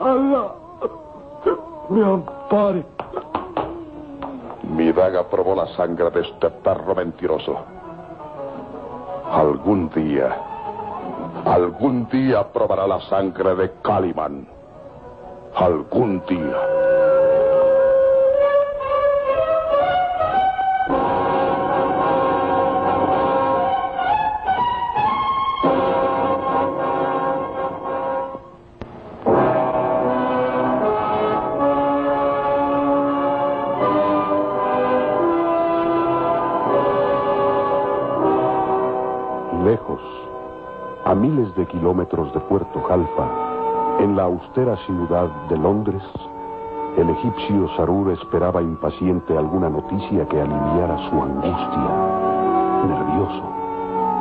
¡Allah! 0.00 0.52
¡Me 1.88 2.04
ampare! 2.04 2.84
Mi 4.62 4.92
daga 4.92 5.22
probó 5.24 5.54
la 5.54 5.66
sangre 5.76 6.10
de 6.10 6.22
este 6.22 6.50
perro 6.50 6.94
mentiroso. 6.94 7.56
Algún 9.30 9.88
día, 9.90 10.36
algún 11.44 12.08
día 12.08 12.44
probará 12.52 12.86
la 12.86 13.00
sangre 13.02 13.54
de 13.54 13.70
Caliman. 13.82 14.46
Algún 15.54 16.22
día. 16.26 16.58
A 41.14 41.16
miles 41.16 41.54
de 41.54 41.64
kilómetros 41.66 42.34
de 42.34 42.40
Puerto 42.40 42.82
Jalfa, 42.88 43.28
en 44.00 44.16
la 44.16 44.24
austera 44.24 44.76
ciudad 44.78 45.28
de 45.48 45.56
Londres, 45.56 46.02
el 46.96 47.08
egipcio 47.08 47.68
Sarur 47.76 48.10
esperaba 48.10 48.60
impaciente 48.60 49.38
alguna 49.38 49.70
noticia 49.70 50.26
que 50.26 50.40
aliviara 50.40 50.98
su 51.08 51.22
angustia. 51.22 51.90
Nervioso, 52.88 53.44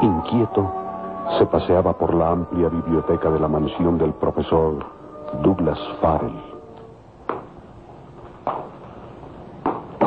inquieto, 0.03 0.71
se 1.39 1.47
paseaba 1.47 1.93
por 1.93 2.13
la 2.13 2.29
amplia 2.29 2.69
biblioteca 2.69 3.31
de 3.31 3.39
la 3.39 3.47
mansión 3.47 3.97
del 3.97 4.13
profesor 4.13 4.85
Douglas 5.41 5.79
Farrell. 5.99 6.39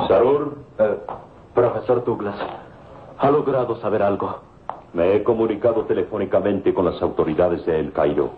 Sarur, 0.07 0.57
eh, 0.79 1.01
profesor 1.53 2.05
Douglas, 2.05 2.37
¿ha 3.19 3.31
logrado 3.33 3.75
saber 3.81 4.05
algo? 4.05 4.56
Me 4.97 5.15
he 5.15 5.23
comunicado 5.23 5.85
telefónicamente 5.85 6.73
con 6.73 6.87
las 6.87 7.03
autoridades 7.03 7.67
de 7.67 7.79
El 7.79 7.93
Cairo 7.93 8.31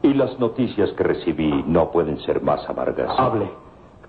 y 0.00 0.14
las 0.14 0.38
noticias 0.38 0.92
que 0.92 1.02
recibí 1.02 1.64
no 1.66 1.90
pueden 1.90 2.20
ser 2.20 2.40
más 2.40 2.64
amargas. 2.70 3.10
Hable. 3.18 3.50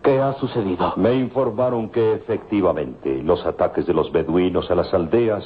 ¿Qué 0.03 0.19
ha 0.21 0.33
sucedido? 0.33 0.93
Me 0.97 1.15
informaron 1.15 1.89
que 1.89 2.13
efectivamente 2.13 3.23
los 3.23 3.43
ataques 3.43 3.87
de 3.87 3.95
los 3.95 4.11
beduinos 4.11 4.69
a 4.69 4.75
las 4.75 4.93
aldeas 4.93 5.43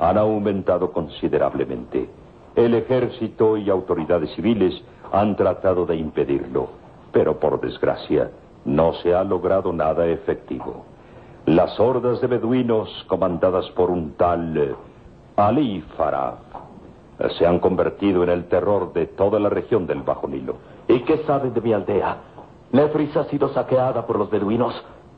han 0.00 0.18
aumentado 0.18 0.90
considerablemente. 0.90 2.10
El 2.56 2.74
ejército 2.74 3.56
y 3.56 3.70
autoridades 3.70 4.34
civiles 4.34 4.82
han 5.12 5.36
tratado 5.36 5.86
de 5.86 5.94
impedirlo, 5.94 6.70
pero 7.12 7.38
por 7.38 7.60
desgracia 7.60 8.32
no 8.64 8.94
se 8.94 9.14
ha 9.14 9.22
logrado 9.22 9.72
nada 9.72 10.08
efectivo. 10.08 10.86
Las 11.46 11.78
hordas 11.78 12.20
de 12.20 12.26
beduinos 12.26 12.88
comandadas 13.06 13.70
por 13.76 13.92
un 13.92 14.14
tal 14.14 14.76
Ali 15.46 15.82
Farah 15.96 16.34
eh, 17.18 17.28
se 17.38 17.46
han 17.46 17.60
convertido 17.60 18.22
en 18.22 18.28
el 18.28 18.44
terror 18.44 18.92
de 18.92 19.06
toda 19.06 19.40
la 19.40 19.48
región 19.48 19.86
del 19.86 20.02
Bajo 20.02 20.28
Nilo. 20.28 20.56
¿Y 20.86 21.00
qué 21.00 21.18
saben 21.24 21.54
de 21.54 21.60
mi 21.60 21.72
aldea? 21.72 22.16
¿Nefris 22.72 23.16
ha 23.16 23.24
sido 23.24 23.48
saqueada 23.48 24.06
por 24.06 24.18
los 24.18 24.30
beduinos? 24.30 24.74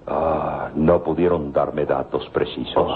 Ah, 0.07 0.71
no 0.75 1.03
pudieron 1.03 1.53
darme 1.53 1.87
datos 1.87 2.29
precisos. 2.31 2.89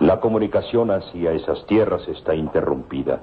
La 0.00 0.20
comunicación 0.20 0.90
hacia 0.90 1.32
esas 1.32 1.64
tierras 1.66 2.06
está 2.06 2.34
interrumpida. 2.34 3.20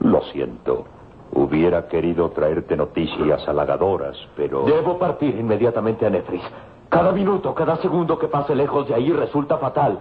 Lo 0.00 0.22
siento. 0.32 0.84
Hubiera 1.32 1.88
querido 1.88 2.30
traerte 2.30 2.76
noticias 2.76 3.48
halagadoras, 3.48 4.16
pero... 4.36 4.64
Debo 4.64 4.98
partir 4.98 5.34
inmediatamente 5.36 6.06
a 6.06 6.10
Nefris. 6.10 6.42
Cada 6.88 7.12
minuto, 7.12 7.54
cada 7.54 7.76
segundo 7.76 8.18
que 8.18 8.28
pase 8.28 8.54
lejos 8.54 8.88
de 8.88 8.94
ahí 8.94 9.12
resulta 9.12 9.56
fatal. 9.58 9.98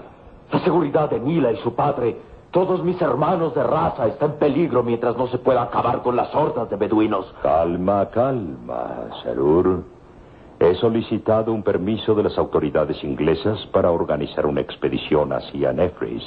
La 0.52 0.60
seguridad 0.60 1.10
de 1.10 1.20
Nila 1.20 1.52
y 1.52 1.58
su 1.58 1.76
padre, 1.76 2.18
todos 2.52 2.84
mis 2.84 3.00
hermanos 3.02 3.54
de 3.54 3.64
raza, 3.64 4.08
está 4.08 4.26
en 4.26 4.34
peligro 4.34 4.84
mientras 4.84 5.16
no 5.16 5.28
se 5.28 5.38
pueda 5.38 5.64
acabar 5.64 6.02
con 6.02 6.16
las 6.16 6.34
hordas 6.34 6.70
de 6.70 6.78
beduinos. 6.78 7.32
Calma, 7.44 8.10
calma, 8.10 9.10
Sarur. 9.24 9.84
He 10.60 10.76
solicitado 10.76 11.54
un 11.54 11.64
permiso 11.64 12.16
de 12.16 12.24
las 12.24 12.38
autoridades 12.38 13.02
inglesas 13.04 13.66
para 13.68 13.92
organizar 13.92 14.46
una 14.46 14.62
expedición 14.62 15.32
hacia 15.32 15.72
Nefris. 15.72 16.24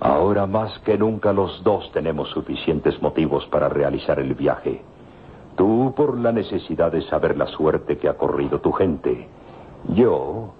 Ahora 0.00 0.46
más 0.46 0.78
que 0.80 0.98
nunca 0.98 1.32
los 1.32 1.62
dos 1.62 1.90
tenemos 1.92 2.28
suficientes 2.30 3.00
motivos 3.00 3.46
para 3.46 3.68
realizar 3.68 4.18
el 4.18 4.34
viaje. 4.34 4.82
Tú 5.56 5.94
por 5.96 6.18
la 6.18 6.32
necesidad 6.32 6.92
de 6.92 7.02
saber 7.02 7.36
la 7.38 7.46
suerte 7.46 7.96
que 7.96 8.08
ha 8.08 8.18
corrido 8.18 8.60
tu 8.60 8.72
gente. 8.72 9.28
Yo 9.88 10.52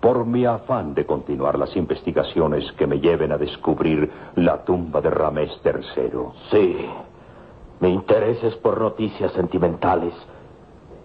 por 0.00 0.24
mi 0.26 0.44
afán 0.44 0.94
de 0.94 1.06
continuar 1.06 1.58
las 1.58 1.74
investigaciones 1.76 2.70
que 2.72 2.86
me 2.86 3.00
lleven 3.00 3.32
a 3.32 3.38
descubrir 3.38 4.10
la 4.36 4.64
tumba 4.64 5.00
de 5.00 5.10
Ramés 5.10 5.50
III. 5.64 6.10
Sí, 6.50 6.86
mi 7.80 7.92
interés 7.92 8.42
es 8.44 8.54
por 8.56 8.80
noticias 8.80 9.32
sentimentales. 9.32 10.14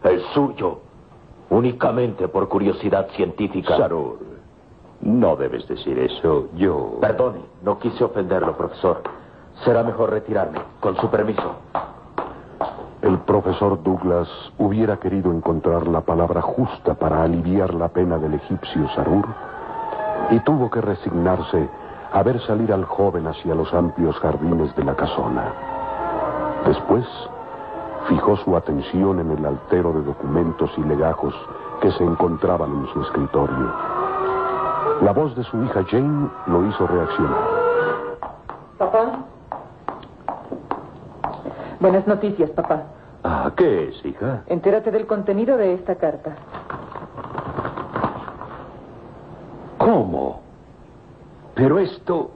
El 0.04 0.22
suyo, 0.34 0.80
únicamente 1.50 2.28
por 2.28 2.48
curiosidad 2.48 3.08
científica. 3.12 3.78
Sarur, 3.78 4.20
no 5.02 5.36
debes 5.36 5.68
decir 5.68 5.98
eso. 6.00 6.50
Yo... 6.56 6.98
Perdone, 7.02 7.42
no 7.64 7.80
quise 7.80 8.04
ofenderlo, 8.04 8.56
profesor. 8.56 9.02
Será 9.64 9.84
mejor 9.84 10.12
retirarme, 10.12 10.60
con 10.80 10.96
su 10.98 11.10
permiso. 11.10 11.56
El 13.02 13.18
profesor 13.20 13.82
Douglas 13.82 14.30
hubiera 14.60 14.97
querido 14.97 15.32
encontrar 15.32 15.88
la 15.88 16.02
palabra 16.02 16.41
justa 16.41 16.93
para 16.93 17.24
aliviar 17.24 17.74
la 17.74 17.88
pena 17.88 18.20
del 18.20 18.36
egipcio 18.36 18.88
Sarur 18.89 19.26
y 20.30 20.39
tuvo 20.41 20.70
que 20.70 20.82
resignarse 20.82 21.68
a 22.14 22.22
ver 22.22 22.39
salir 22.41 22.72
al 22.72 22.86
joven 22.86 23.26
hacia 23.26 23.56
los 23.56 23.74
amplios 23.74 24.16
jardines 24.20 24.76
de 24.76 24.84
la 24.84 24.95
casona. 24.95 25.52
Después, 26.66 27.06
fijó 28.08 28.38
su 28.38 28.56
atención 28.56 29.20
en 29.20 29.32
el 29.32 29.45
altero 29.47 29.93
de 29.93 30.04
documentos 30.04 30.70
y 30.78 30.84
legajos 30.84 31.34
que 31.82 31.91
se 31.91 32.04
encontraban 32.04 32.72
en 32.72 32.88
su 32.93 33.02
escritorio. 33.02 33.74
La 35.02 35.12
voz 35.12 35.36
de 35.36 35.43
su 35.45 35.64
hija 35.64 35.84
Jane 35.89 36.30
lo 36.45 36.68
hizo 36.68 36.86
reaccionar. 36.86 37.47
Papá. 38.78 39.31
Buenas 41.82 42.06
noticias, 42.06 42.52
papá. 42.52 42.84
Ah, 43.24 43.52
¿qué 43.58 43.90
es, 43.90 44.06
hija? 44.06 44.44
Entérate 44.46 44.92
del 44.92 45.08
contenido 45.08 45.58
de 45.58 45.74
esta 45.74 45.96
carta. 45.96 46.36
¿Cómo? 49.80 50.42
Pero 51.56 51.80
esto... 51.80 52.32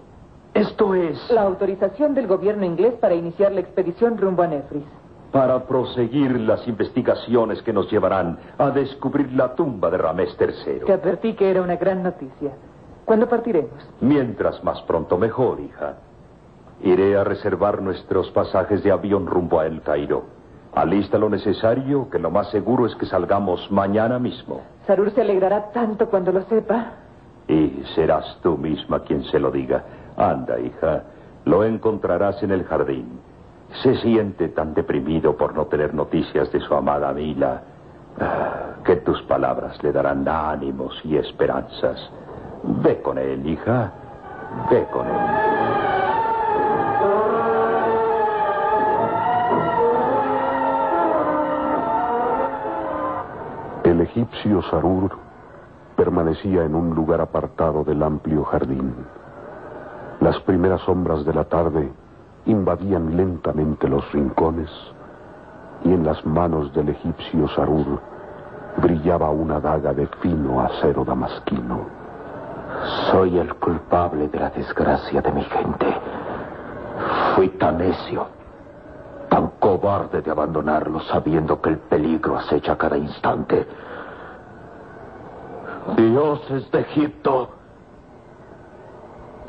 Esto 0.56 0.96
es... 0.96 1.30
La 1.30 1.44
autorización 1.44 2.16
del 2.16 2.26
gobierno 2.26 2.66
inglés 2.66 2.96
para 2.96 3.14
iniciar 3.14 3.52
la 3.52 3.60
expedición 3.60 4.18
rumbo 4.18 4.42
a 4.42 4.48
Nefris. 4.48 4.84
Para 5.32 5.64
proseguir 5.66 6.40
las 6.40 6.68
investigaciones 6.68 7.62
que 7.62 7.72
nos 7.72 7.92
llevarán 7.92 8.40
a 8.58 8.72
descubrir 8.72 9.32
la 9.34 9.54
tumba 9.54 9.92
de 9.92 9.98
Ramés 10.00 10.36
III. 10.40 10.86
Te 10.86 10.94
advertí 10.94 11.34
que 11.34 11.52
era 11.52 11.62
una 11.62 11.76
gran 11.76 12.02
noticia. 12.02 12.52
¿Cuándo 13.06 13.30
partiremos? 13.30 13.70
Mientras 14.02 14.64
más 14.64 14.82
pronto 14.84 15.20
mejor, 15.20 15.60
hija. 15.60 15.98
Iré 16.82 17.18
a 17.18 17.24
reservar 17.24 17.82
nuestros 17.82 18.30
pasajes 18.32 18.84
de 18.84 18.92
avión 18.92 19.26
rumbo 19.26 19.60
a 19.60 19.66
El 19.66 19.82
Cairo. 19.82 20.24
Alista 20.74 21.18
lo 21.18 21.30
necesario, 21.30 22.10
que 22.10 22.20
lo 22.20 22.30
más 22.30 22.50
seguro 22.50 22.86
es 22.86 22.96
que 22.96 23.06
salgamos 23.06 23.72
mañana 23.72 24.20
mismo. 24.20 24.62
Sarur 24.86 25.10
se 25.12 25.22
alegrará 25.22 25.72
tanto 25.72 26.10
cuando 26.10 26.34
lo 26.34 26.42
sepa. 26.44 26.92
Y 27.48 27.82
serás 27.96 28.40
tú 28.44 28.58
misma 28.58 29.00
quien 29.00 29.24
se 29.24 29.40
lo 29.40 29.52
diga. 29.52 29.84
Anda, 30.18 30.60
hija, 30.60 31.04
lo 31.46 31.64
encontrarás 31.64 32.44
en 32.44 32.52
el 32.52 32.66
jardín. 32.66 33.20
Se 33.84 33.96
siente 33.98 34.50
tan 34.50 34.74
deprimido 34.74 35.38
por 35.38 35.56
no 35.56 35.66
tener 35.66 35.94
noticias 35.94 36.52
de 36.52 36.60
su 36.60 36.74
amada 36.76 37.14
Mila 37.14 37.62
ah, 38.20 38.76
que 38.84 38.98
tus 38.98 39.22
palabras 39.24 39.82
le 39.82 39.92
darán 39.92 40.28
ánimos 40.28 41.00
y 41.06 41.16
esperanzas. 41.16 42.10
Ve 42.64 43.02
con 43.02 43.18
él, 43.18 43.48
hija. 43.48 43.92
Ve 44.70 44.86
con 44.92 45.08
él. 45.08 45.86
Egipcio 54.16 54.62
Sarur 54.72 55.12
permanecía 55.98 56.64
en 56.64 56.74
un 56.74 56.96
lugar 56.96 57.20
apartado 57.20 57.84
del 57.84 58.02
amplio 58.02 58.46
jardín. 58.46 58.96
Las 60.22 60.40
primeras 60.40 60.80
sombras 60.82 61.26
de 61.26 61.34
la 61.34 61.44
tarde 61.44 61.92
invadían 62.46 63.18
lentamente 63.18 63.90
los 63.90 64.10
rincones 64.14 64.70
y 65.84 65.92
en 65.92 66.06
las 66.06 66.26
manos 66.26 66.74
del 66.74 66.90
egipcio 66.90 67.50
Sarur 67.50 68.00
brillaba 68.78 69.30
una 69.32 69.60
daga 69.60 69.94
de 69.94 70.08
fino 70.22 70.62
acero 70.62 71.04
damasquino. 71.04 71.82
Soy 73.12 73.38
el 73.38 73.54
culpable 73.56 74.30
de 74.30 74.40
la 74.40 74.50
desgracia 74.50 75.22
de 75.22 75.32
mi 75.34 75.44
gente. 75.44 75.88
Fui 77.36 77.50
tan 77.50 77.80
necio, 77.80 78.28
tan 79.30 79.48
cobarde 79.60 80.22
de 80.22 80.32
abandonarlo 80.32 81.02
sabiendo 81.02 81.62
que 81.62 81.72
el 81.72 81.80
peligro 81.80 82.38
acecha 82.38 82.78
cada 82.78 82.98
instante. 82.98 83.68
Dioses 85.96 86.70
de 86.72 86.80
Egipto, 86.82 87.50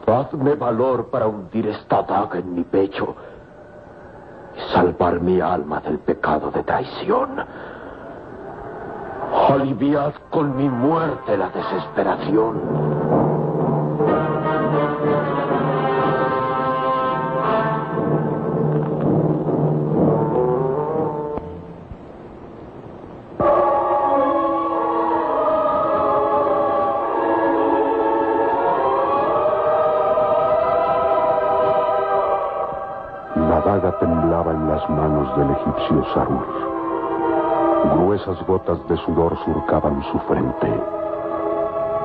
Hazme 0.07 0.55
valor 0.55 1.11
para 1.11 1.27
hundir 1.27 1.67
esta 1.67 2.03
daga 2.03 2.39
en 2.39 2.55
mi 2.55 2.63
pecho 2.63 3.17
y 4.57 4.73
salvar 4.73 5.21
mi 5.21 5.41
alma 5.41 5.81
del 5.81 5.99
pecado 5.99 6.53
de 6.53 6.63
traición. 6.63 7.45
Aliviad 9.49 10.15
con 10.31 10.57
mi 10.57 10.69
muerte 10.69 11.37
la 11.37 11.49
desesperación. 11.49 12.61
Del 35.37 35.51
egipcio 35.51 36.05
Sarur. 36.15 36.47
Gruesas 37.95 38.47
gotas 38.47 38.79
de 38.89 38.97
sudor 38.99 39.37
surcaban 39.45 40.03
su 40.11 40.19
frente. 40.21 40.73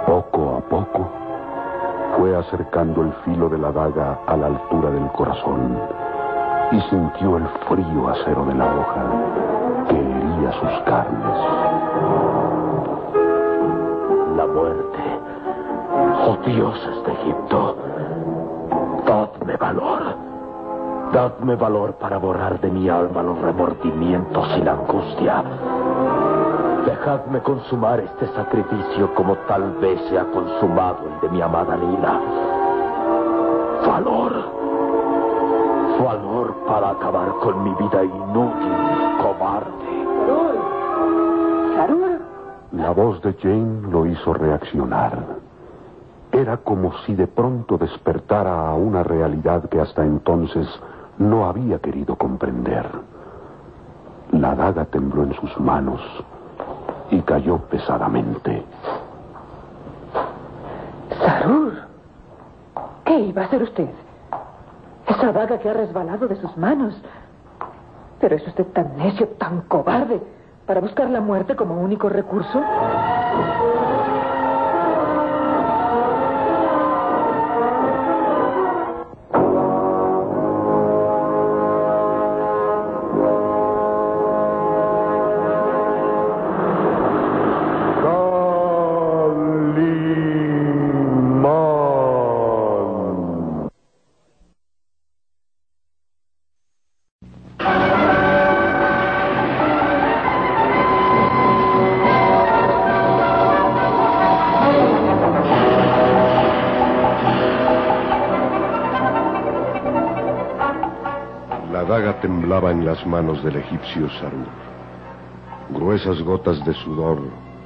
Poco 0.05 0.57
a 0.57 0.69
poco 0.69 1.09
fue 2.17 2.35
acercando 2.35 3.03
el 3.03 3.13
filo 3.23 3.47
de 3.47 3.57
la 3.57 3.71
daga 3.71 4.19
a 4.27 4.35
la 4.35 4.47
altura 4.47 4.91
del 4.91 5.07
corazón 5.13 5.77
y 6.71 6.81
sintió 6.89 7.37
el 7.37 7.47
frío 7.69 8.09
acero 8.09 8.45
de 8.45 8.55
la 8.55 8.65
hoja 8.65 9.03
que 9.87 9.95
hería 9.95 10.51
sus 10.51 10.83
carnes. 10.85 11.37
La 14.35 14.45
muerte. 14.47 14.99
Oh 16.27 16.37
dioses 16.45 17.03
de 17.05 17.13
Egipto, 17.13 17.75
dadme 19.05 19.55
valor. 19.57 20.30
Dadme 21.13 21.57
valor 21.57 21.95
para 21.95 22.17
borrar 22.17 22.61
de 22.61 22.71
mi 22.71 22.87
alma 22.87 23.21
los 23.21 23.37
remordimientos 23.41 24.47
y 24.57 24.61
la 24.61 24.71
angustia. 24.71 25.43
Dejadme 26.85 27.41
consumar 27.41 27.99
este 27.99 28.27
sacrificio 28.27 29.13
como 29.13 29.35
tal 29.47 29.73
vez 29.81 29.99
se 30.09 30.17
ha 30.17 30.23
consumado 30.31 30.99
el 31.13 31.19
de 31.19 31.29
mi 31.29 31.41
amada 31.41 31.75
Lila. 31.75 32.19
Valor. 33.85 34.33
Valor 36.01 36.55
para 36.65 36.91
acabar 36.91 37.29
con 37.43 37.61
mi 37.61 37.73
vida 37.75 38.03
inútil 38.05 38.71
y 38.71 39.21
cobarde. 39.21 39.81
La 42.71 42.91
voz 42.91 43.21
de 43.21 43.33
Jane 43.33 43.81
lo 43.91 44.05
hizo 44.05 44.33
reaccionar. 44.33 45.41
Era 46.31 46.55
como 46.57 46.93
si 47.05 47.15
de 47.15 47.27
pronto 47.27 47.77
despertara 47.77 48.69
a 48.69 48.75
una 48.75 49.03
realidad 49.03 49.67
que 49.69 49.81
hasta 49.81 50.05
entonces 50.05 50.67
no 51.21 51.45
había 51.45 51.79
querido 51.79 52.15
comprender. 52.15 52.85
La 54.31 54.55
daga 54.55 54.85
tembló 54.85 55.23
en 55.23 55.33
sus 55.35 55.59
manos 55.59 56.01
y 57.09 57.21
cayó 57.21 57.57
pesadamente. 57.57 58.63
Sarur, 61.19 61.73
¿qué 63.05 63.19
iba 63.19 63.43
a 63.43 63.45
hacer 63.45 63.63
usted? 63.63 63.89
Esa 65.07 65.31
daga 65.31 65.59
que 65.59 65.69
ha 65.69 65.73
resbalado 65.73 66.27
de 66.27 66.37
sus 66.37 66.55
manos. 66.57 66.95
Pero 68.19 68.35
es 68.35 68.47
usted 68.47 68.65
tan 68.67 68.95
necio, 68.97 69.27
tan 69.39 69.61
cobarde, 69.61 70.21
para 70.65 70.79
buscar 70.79 71.09
la 71.09 71.21
muerte 71.21 71.55
como 71.55 71.81
único 71.81 72.07
recurso. 72.07 72.61
Las 112.81 113.05
manos 113.05 113.43
del 113.43 113.57
egipcio 113.57 114.09
Sarur. 114.19 114.47
Gruesas 115.69 116.21
gotas 116.21 116.63
de 116.65 116.73
sudor 116.73 117.21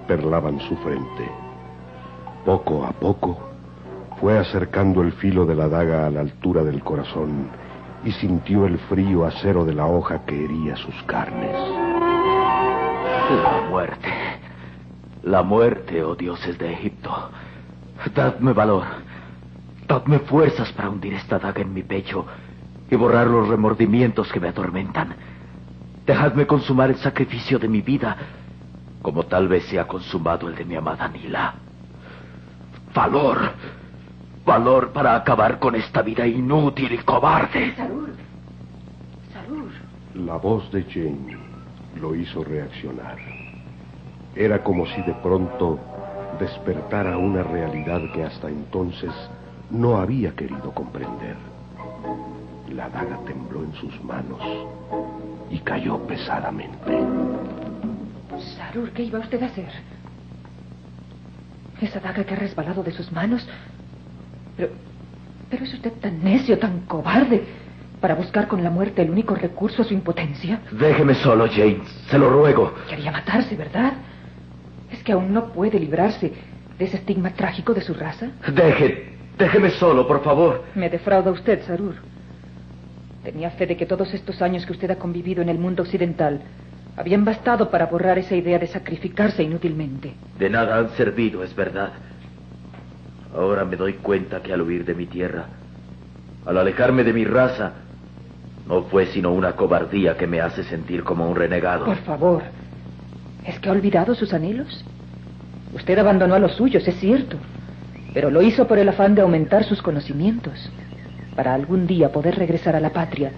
perlaban 0.08 0.60
su 0.60 0.76
frente. 0.78 1.30
Poco 2.46 2.86
a 2.86 2.92
poco 2.92 3.38
fue 4.20 4.38
acercando 4.38 5.02
el 5.02 5.12
filo 5.14 5.46
de 5.46 5.56
la 5.56 5.68
daga 5.68 6.06
a 6.06 6.10
la 6.12 6.22
altura 6.22 6.64
del 6.64 6.84
corazón 6.84 7.50
y 8.04 8.12
sintió 8.12 8.66
el 8.66 8.78
frío 8.78 9.26
acero 9.26 9.66
de 9.66 9.74
la 9.74 9.88
hoja 9.88 10.26
que 10.26 10.46
hería 10.46 10.76
sus 10.76 10.96
carnes. 11.04 11.56
La 13.30 13.68
muerte. 13.70 14.10
La 15.24 15.42
muerte, 15.42 16.04
oh 16.04 16.16
dioses 16.16 16.58
de 16.60 16.74
Egipto. 16.74 17.12
Dadme 18.14 18.54
valor. 18.54 18.84
Dadme 19.88 20.20
fuerzas 20.20 20.72
para 20.74 20.90
hundir 20.90 21.14
esta 21.14 21.40
daga 21.40 21.62
en 21.62 21.74
mi 21.74 21.82
pecho 21.82 22.26
y 22.90 22.96
borrar 22.96 23.28
los 23.28 23.48
remordimientos 23.48 24.32
que 24.32 24.40
me 24.40 24.50
atormentan. 24.50 25.16
Dejadme 26.06 26.46
consumar 26.46 26.90
el 26.90 26.98
sacrificio 26.98 27.58
de 27.58 27.68
mi 27.68 27.82
vida, 27.82 28.16
como 29.02 29.24
tal 29.24 29.48
vez 29.48 29.66
se 29.66 29.80
ha 29.80 29.88
consumado 29.88 30.48
el 30.48 30.56
de 30.56 30.66
mi 30.66 30.76
amada 30.76 31.08
Nila. 31.08 31.54
Valor. 32.94 33.52
Valor 34.46 34.92
para 34.94 35.16
acabar 35.16 35.58
con 35.60 35.76
esta 35.76 36.02
vida 36.02 36.28
inútil 36.28 36.92
y 36.94 36.98
cobarde. 37.00 37.74
Sarur. 37.76 38.10
Sarur. 39.34 39.72
La 40.14 40.38
voz 40.38 40.72
de 40.72 40.84
Jane 40.84 41.38
lo 42.00 42.14
hizo 42.16 42.44
reaccionar. 42.44 43.18
Era 44.36 44.64
como 44.64 44.86
si 44.86 45.02
de 45.02 45.14
pronto 45.16 45.80
despertara 46.40 47.18
una 47.18 47.42
realidad 47.42 48.02
que 48.14 48.24
hasta 48.24 48.50
entonces 48.50 49.12
no 49.72 49.98
había 49.98 50.36
querido 50.36 50.72
comprender. 50.72 51.55
La 52.70 52.90
daga 52.90 53.20
tembló 53.26 53.64
en 53.64 53.74
sus 53.76 54.04
manos 54.04 54.42
y 55.50 55.60
cayó 55.60 56.00
pesadamente. 56.08 56.76
Sarur, 58.58 58.92
¿qué 58.92 59.04
iba 59.04 59.20
usted 59.20 59.42
a 59.44 59.46
hacer? 59.46 59.70
Esa 61.82 62.00
daga 62.00 62.24
que 62.24 62.34
ha 62.34 62.38
resbalado 62.38 62.84
de 62.84 62.92
sus 62.92 63.12
manos. 63.12 63.48
Pero. 64.58 64.70
Pero 65.50 65.64
es 65.64 65.74
usted 65.74 65.94
tan 66.02 66.24
necio, 66.24 66.58
tan 66.58 66.82
cobarde, 66.82 67.44
para 68.02 68.16
buscar 68.16 68.48
con 68.48 68.64
la 68.64 68.72
muerte 68.72 69.04
el 69.04 69.12
único 69.12 69.36
recurso 69.36 69.84
a 69.84 69.86
su 69.86 69.94
impotencia. 69.94 70.62
Déjeme 70.72 71.14
solo, 71.16 71.48
Jane. 71.48 71.82
Se 72.10 72.18
lo 72.18 72.30
ruego. 72.30 72.74
Quería 72.90 73.12
matarse, 73.12 73.56
¿verdad? 73.56 73.94
Es 74.92 75.04
que 75.04 75.12
aún 75.12 75.34
no 75.34 75.54
puede 75.54 75.80
librarse 75.80 76.34
de 76.78 76.86
ese 76.86 76.98
estigma 76.98 77.30
trágico 77.32 77.74
de 77.74 77.82
su 77.82 77.94
raza. 77.94 78.30
Deje. 78.52 79.14
Déjeme 79.38 79.70
solo, 79.72 80.08
por 80.08 80.24
favor. 80.24 80.64
Me 80.76 80.90
defrauda 80.90 81.32
usted, 81.32 81.62
Sarur. 81.66 81.96
Tenía 83.26 83.50
fe 83.50 83.66
de 83.66 83.76
que 83.76 83.88
todos 83.88 84.14
estos 84.14 84.40
años 84.44 84.68
que 84.68 84.72
usted 84.72 84.92
ha 84.92 84.98
convivido 84.98 85.42
en 85.42 85.50
el 85.50 85.58
mundo 85.58 85.82
occidental 85.82 86.42
habían 86.96 87.26
bastado 87.26 87.72
para 87.72 87.88
borrar 87.88 88.20
esa 88.20 88.36
idea 88.36 88.60
de 88.60 88.68
sacrificarse 88.68 89.42
inútilmente. 89.42 90.14
De 90.38 90.48
nada 90.48 90.78
han 90.78 90.90
servido, 90.92 91.44
es 91.44 91.56
verdad. 91.56 91.94
Ahora 93.36 93.66
me 93.66 93.78
doy 93.78 93.94
cuenta 93.94 94.44
que 94.44 94.54
al 94.54 94.62
huir 94.62 94.86
de 94.86 94.94
mi 94.94 95.08
tierra, 95.08 95.48
al 96.46 96.56
alejarme 96.56 97.04
de 97.04 97.14
mi 97.14 97.26
raza, 97.26 97.74
no 98.68 98.84
fue 98.84 99.08
sino 99.08 99.34
una 99.34 99.54
cobardía 99.54 100.16
que 100.16 100.28
me 100.28 100.40
hace 100.40 100.64
sentir 100.64 101.04
como 101.04 101.28
un 101.28 101.36
renegado. 101.36 101.86
Por 101.86 101.98
favor, 101.98 102.44
¿es 103.44 103.60
que 103.60 103.70
ha 103.70 103.72
olvidado 103.72 104.14
sus 104.14 104.34
anhelos? 104.36 104.86
Usted 105.74 105.98
abandonó 105.98 106.36
a 106.36 106.40
los 106.40 106.54
suyos, 106.54 106.88
es 106.88 106.96
cierto, 107.00 107.38
pero 108.14 108.30
lo 108.30 108.44
hizo 108.44 108.68
por 108.68 108.78
el 108.78 108.88
afán 108.88 109.16
de 109.16 109.24
aumentar 109.24 109.64
sus 109.64 109.82
conocimientos, 109.82 110.70
para 111.36 111.54
algún 111.54 111.88
día 111.88 112.12
poder 112.12 112.36
regresar 112.36 112.76
a 112.76 112.80
la 112.80 112.92
patria 112.92 113.32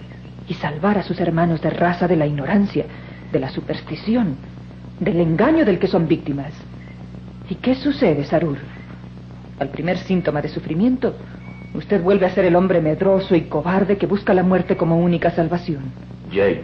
y 0.48 0.54
salvar 0.54 0.98
a 0.98 1.02
sus 1.02 1.20
hermanos 1.20 1.60
de 1.60 1.70
raza 1.70 2.08
de 2.08 2.16
la 2.16 2.26
ignorancia, 2.26 2.86
de 3.30 3.38
la 3.38 3.50
superstición, 3.50 4.36
del 4.98 5.20
engaño 5.20 5.64
del 5.64 5.78
que 5.78 5.86
son 5.86 6.08
víctimas. 6.08 6.52
¿Y 7.48 7.56
qué 7.56 7.74
sucede, 7.74 8.24
Sarur? 8.24 8.58
Al 9.58 9.68
primer 9.68 9.98
síntoma 9.98 10.40
de 10.40 10.48
sufrimiento, 10.48 11.14
usted 11.74 12.02
vuelve 12.02 12.26
a 12.26 12.30
ser 12.30 12.44
el 12.44 12.56
hombre 12.56 12.80
medroso 12.80 13.34
y 13.34 13.42
cobarde 13.42 13.98
que 13.98 14.06
busca 14.06 14.32
la 14.34 14.42
muerte 14.42 14.76
como 14.76 14.98
única 14.98 15.30
salvación. 15.30 15.92
Jane, 16.30 16.62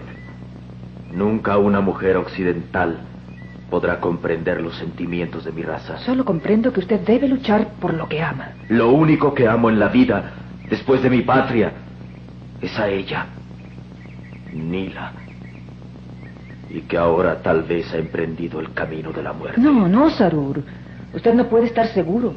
nunca 1.13 1.59
una 1.59 1.81
mujer 1.81 2.17
occidental 2.17 2.99
podrá 3.71 3.99
comprender 3.99 4.61
los 4.61 4.77
sentimientos 4.77 5.45
de 5.45 5.53
mi 5.53 5.63
raza. 5.63 5.99
Solo 5.99 6.25
comprendo 6.25 6.73
que 6.73 6.81
usted 6.81 7.01
debe 7.01 7.29
luchar 7.29 7.73
por 7.81 7.95
lo 7.95 8.09
que 8.09 8.23
ama. 8.23 8.53
Lo 8.69 8.93
único 8.93 9.35
que 9.35 9.49
amo 9.49 9.69
en 9.69 9.81
la 9.81 9.89
vida, 9.89 10.44
después 10.75 11.03
de 11.03 11.11
mi 11.11 11.23
patria, 11.23 11.73
es 12.61 12.77
a 12.79 12.89
ella, 12.89 13.27
Nila. 14.53 15.13
Y 16.69 16.81
que 16.81 16.97
ahora 16.97 17.41
tal 17.43 17.63
vez 17.63 17.93
ha 17.95 17.99
emprendido 17.99 18.59
el 18.59 18.73
camino 18.73 19.13
de 19.13 19.23
la 19.23 19.33
muerte. 19.33 19.61
No, 19.61 19.87
no, 19.89 20.11
Sarur. 20.11 20.65
Usted 21.13 21.33
no 21.35 21.47
puede 21.49 21.67
estar 21.67 21.87
seguro. 21.89 22.35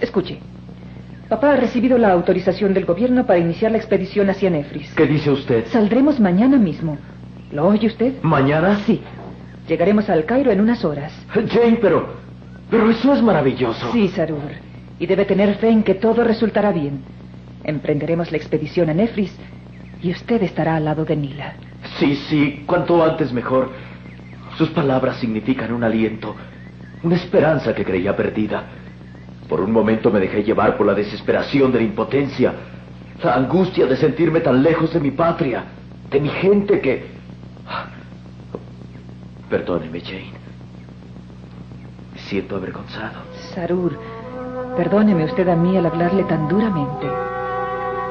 Escuche. 0.00 0.38
Papá 1.28 1.52
ha 1.52 1.56
recibido 1.56 1.98
la 1.98 2.10
autorización 2.12 2.72
del 2.72 2.86
gobierno 2.86 3.26
para 3.26 3.38
iniciar 3.38 3.70
la 3.72 3.78
expedición 3.78 4.30
hacia 4.30 4.48
Nefris. 4.48 4.94
¿Qué 4.94 5.06
dice 5.06 5.30
usted? 5.30 5.66
Saldremos 5.66 6.18
mañana 6.20 6.56
mismo. 6.56 6.96
¿Lo 7.52 7.66
oye 7.66 7.86
usted? 7.86 8.14
¿Mañana? 8.22 8.80
Sí. 8.86 9.02
Llegaremos 9.68 10.08
al 10.08 10.24
Cairo 10.24 10.50
en 10.50 10.60
unas 10.60 10.84
horas. 10.84 11.12
Jane, 11.32 11.78
pero... 11.82 12.24
Pero 12.70 12.90
eso 12.90 13.12
es 13.12 13.22
maravilloso. 13.22 13.92
Sí, 13.92 14.08
Sarur. 14.08 14.50
Y 14.98 15.06
debe 15.06 15.26
tener 15.26 15.56
fe 15.56 15.68
en 15.68 15.82
que 15.82 15.94
todo 15.94 16.24
resultará 16.24 16.72
bien. 16.72 17.02
Emprenderemos 17.64 18.30
la 18.30 18.36
expedición 18.36 18.90
a 18.90 18.94
Nefris 18.94 19.34
y 20.02 20.10
usted 20.10 20.42
estará 20.42 20.76
al 20.76 20.84
lado 20.84 21.04
de 21.04 21.16
Nila. 21.16 21.54
Sí, 21.98 22.14
sí, 22.28 22.62
cuanto 22.66 23.02
antes 23.02 23.32
mejor. 23.32 23.70
Sus 24.58 24.68
palabras 24.70 25.16
significan 25.16 25.72
un 25.72 25.82
aliento, 25.82 26.36
una 27.02 27.16
esperanza 27.16 27.74
que 27.74 27.84
creía 27.84 28.14
perdida. 28.14 28.64
Por 29.48 29.60
un 29.60 29.72
momento 29.72 30.10
me 30.10 30.20
dejé 30.20 30.42
llevar 30.42 30.76
por 30.76 30.86
la 30.86 30.94
desesperación 30.94 31.72
de 31.72 31.78
la 31.78 31.84
impotencia, 31.84 32.52
la 33.22 33.34
angustia 33.34 33.86
de 33.86 33.96
sentirme 33.96 34.40
tan 34.40 34.62
lejos 34.62 34.92
de 34.92 35.00
mi 35.00 35.10
patria, 35.10 35.64
de 36.10 36.20
mi 36.20 36.28
gente 36.28 36.80
que... 36.80 37.06
Perdóneme, 39.48 40.00
Jane. 40.00 40.32
Me 42.12 42.18
siento 42.20 42.56
avergonzado. 42.56 43.20
Sarur, 43.54 43.98
perdóneme 44.76 45.24
usted 45.24 45.48
a 45.48 45.56
mí 45.56 45.76
al 45.76 45.86
hablarle 45.86 46.24
tan 46.24 46.48
duramente. 46.48 47.06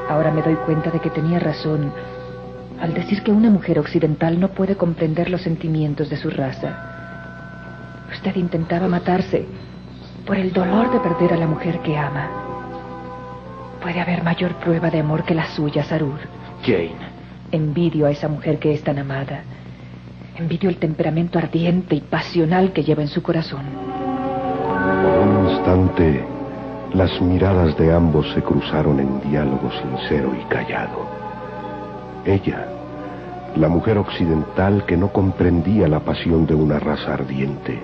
Ahora 0.08 0.30
me 0.30 0.42
doy 0.42 0.54
cuenta 0.54 0.90
de 0.90 1.00
que 1.00 1.10
tenía 1.10 1.38
razón 1.38 1.92
al 2.80 2.92
decir 2.92 3.22
que 3.22 3.32
una 3.32 3.50
mujer 3.50 3.78
occidental 3.78 4.38
no 4.38 4.48
puede 4.48 4.76
comprender 4.76 5.30
los 5.30 5.42
sentimientos 5.42 6.10
de 6.10 6.16
su 6.16 6.28
raza. 6.30 8.06
Usted 8.12 8.36
intentaba 8.36 8.88
matarse 8.88 9.46
por 10.26 10.36
el 10.36 10.52
dolor 10.52 10.92
de 10.92 11.00
perder 11.00 11.32
a 11.32 11.36
la 11.36 11.46
mujer 11.46 11.80
que 11.80 11.96
ama. 11.96 12.28
Puede 13.82 14.00
haber 14.00 14.22
mayor 14.22 14.54
prueba 14.56 14.90
de 14.90 15.00
amor 15.00 15.24
que 15.24 15.34
la 15.34 15.46
suya, 15.48 15.84
Sarur. 15.84 16.18
Jane. 16.62 17.14
Envidio 17.52 18.06
a 18.06 18.10
esa 18.10 18.28
mujer 18.28 18.58
que 18.58 18.72
es 18.72 18.82
tan 18.82 18.98
amada. 18.98 19.42
Envidio 20.36 20.68
el 20.68 20.76
temperamento 20.76 21.38
ardiente 21.38 21.94
y 21.94 22.00
pasional 22.00 22.72
que 22.72 22.82
lleva 22.82 23.02
en 23.02 23.08
su 23.08 23.22
corazón. 23.22 23.62
Por 25.02 25.18
un 25.18 25.48
instante, 25.50 26.24
las 26.94 27.20
miradas 27.20 27.76
de 27.76 27.92
ambos 27.92 28.30
se 28.32 28.42
cruzaron 28.42 29.00
en 29.00 29.20
diálogo 29.28 29.68
sincero 29.82 30.32
y 30.40 30.44
callado. 30.44 31.04
Ella, 32.24 32.68
la 33.56 33.68
mujer 33.68 33.98
occidental 33.98 34.84
que 34.86 34.96
no 34.96 35.08
comprendía 35.08 35.88
la 35.88 36.00
pasión 36.00 36.46
de 36.46 36.54
una 36.54 36.78
raza 36.78 37.14
ardiente, 37.14 37.80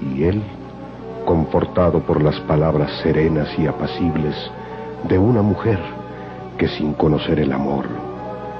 y 0.00 0.24
él, 0.24 0.42
confortado 1.24 2.00
por 2.00 2.20
las 2.20 2.38
palabras 2.40 2.90
serenas 3.02 3.48
y 3.58 3.68
apacibles 3.68 4.34
de 5.08 5.18
una 5.18 5.42
mujer 5.42 5.78
que 6.58 6.66
sin 6.66 6.94
conocer 6.94 7.38
el 7.38 7.52
amor 7.52 7.86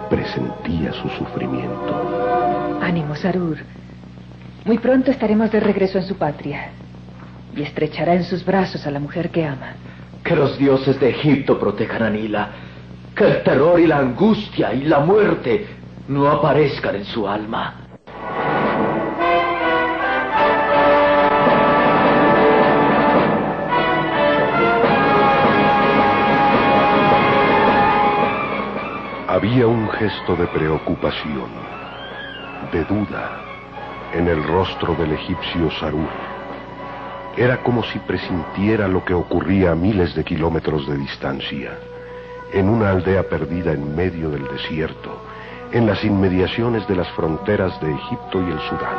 presentía 0.08 0.92
su 0.92 1.08
sufrimiento. 1.08 2.78
Ánimo, 2.80 3.16
Sarur. 3.16 3.58
Muy 4.64 4.78
pronto 4.78 5.10
estaremos 5.10 5.50
de 5.50 5.58
regreso 5.58 5.98
en 5.98 6.04
su 6.04 6.14
patria 6.14 6.70
y 7.54 7.62
estrechará 7.62 8.14
en 8.14 8.24
sus 8.24 8.44
brazos 8.44 8.86
a 8.86 8.90
la 8.90 9.00
mujer 9.00 9.30
que 9.30 9.44
ama. 9.44 9.74
Que 10.24 10.36
los 10.36 10.58
dioses 10.58 10.98
de 11.00 11.10
Egipto 11.10 11.58
protejan 11.58 12.02
a 12.02 12.10
Nila. 12.10 12.50
Que 13.14 13.24
el 13.24 13.42
terror 13.42 13.78
y 13.78 13.86
la 13.86 13.98
angustia 13.98 14.72
y 14.72 14.84
la 14.84 15.00
muerte 15.00 15.66
no 16.08 16.28
aparezcan 16.28 16.96
en 16.96 17.04
su 17.04 17.28
alma. 17.28 17.82
Había 29.28 29.66
un 29.66 29.88
gesto 29.88 30.36
de 30.36 30.46
preocupación, 30.48 31.50
de 32.70 32.84
duda, 32.84 33.40
en 34.12 34.28
el 34.28 34.42
rostro 34.44 34.94
del 34.94 35.12
egipcio 35.12 35.70
Sarur. 35.80 36.31
Era 37.36 37.62
como 37.62 37.82
si 37.84 37.98
presintiera 38.00 38.86
lo 38.88 39.04
que 39.04 39.14
ocurría 39.14 39.72
a 39.72 39.74
miles 39.74 40.14
de 40.14 40.22
kilómetros 40.22 40.86
de 40.86 40.98
distancia, 40.98 41.78
en 42.52 42.68
una 42.68 42.90
aldea 42.90 43.22
perdida 43.22 43.72
en 43.72 43.96
medio 43.96 44.28
del 44.28 44.46
desierto, 44.48 45.18
en 45.72 45.86
las 45.86 46.04
inmediaciones 46.04 46.86
de 46.86 46.96
las 46.96 47.08
fronteras 47.12 47.80
de 47.80 47.90
Egipto 47.90 48.42
y 48.42 48.52
el 48.52 48.60
Sudán. 48.60 48.98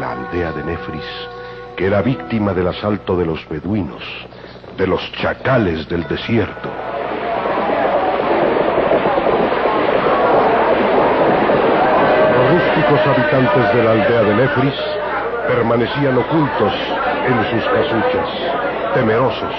La 0.00 0.12
aldea 0.12 0.52
de 0.52 0.64
Nefris, 0.64 1.28
que 1.76 1.86
era 1.86 2.00
víctima 2.00 2.54
del 2.54 2.68
asalto 2.68 3.18
de 3.18 3.26
los 3.26 3.46
beduinos, 3.50 4.02
de 4.78 4.86
los 4.86 5.12
chacales 5.12 5.86
del 5.90 6.08
desierto. 6.08 6.70
Los 12.32 12.50
rústicos 12.50 13.00
habitantes 13.06 13.76
de 13.76 13.84
la 13.84 13.90
aldea 13.90 14.22
de 14.22 14.34
Nefris 14.36 15.03
permanecían 15.46 16.16
ocultos 16.16 16.72
en 17.26 17.44
sus 17.50 17.64
casuchas, 17.68 18.28
temerosos, 18.94 19.54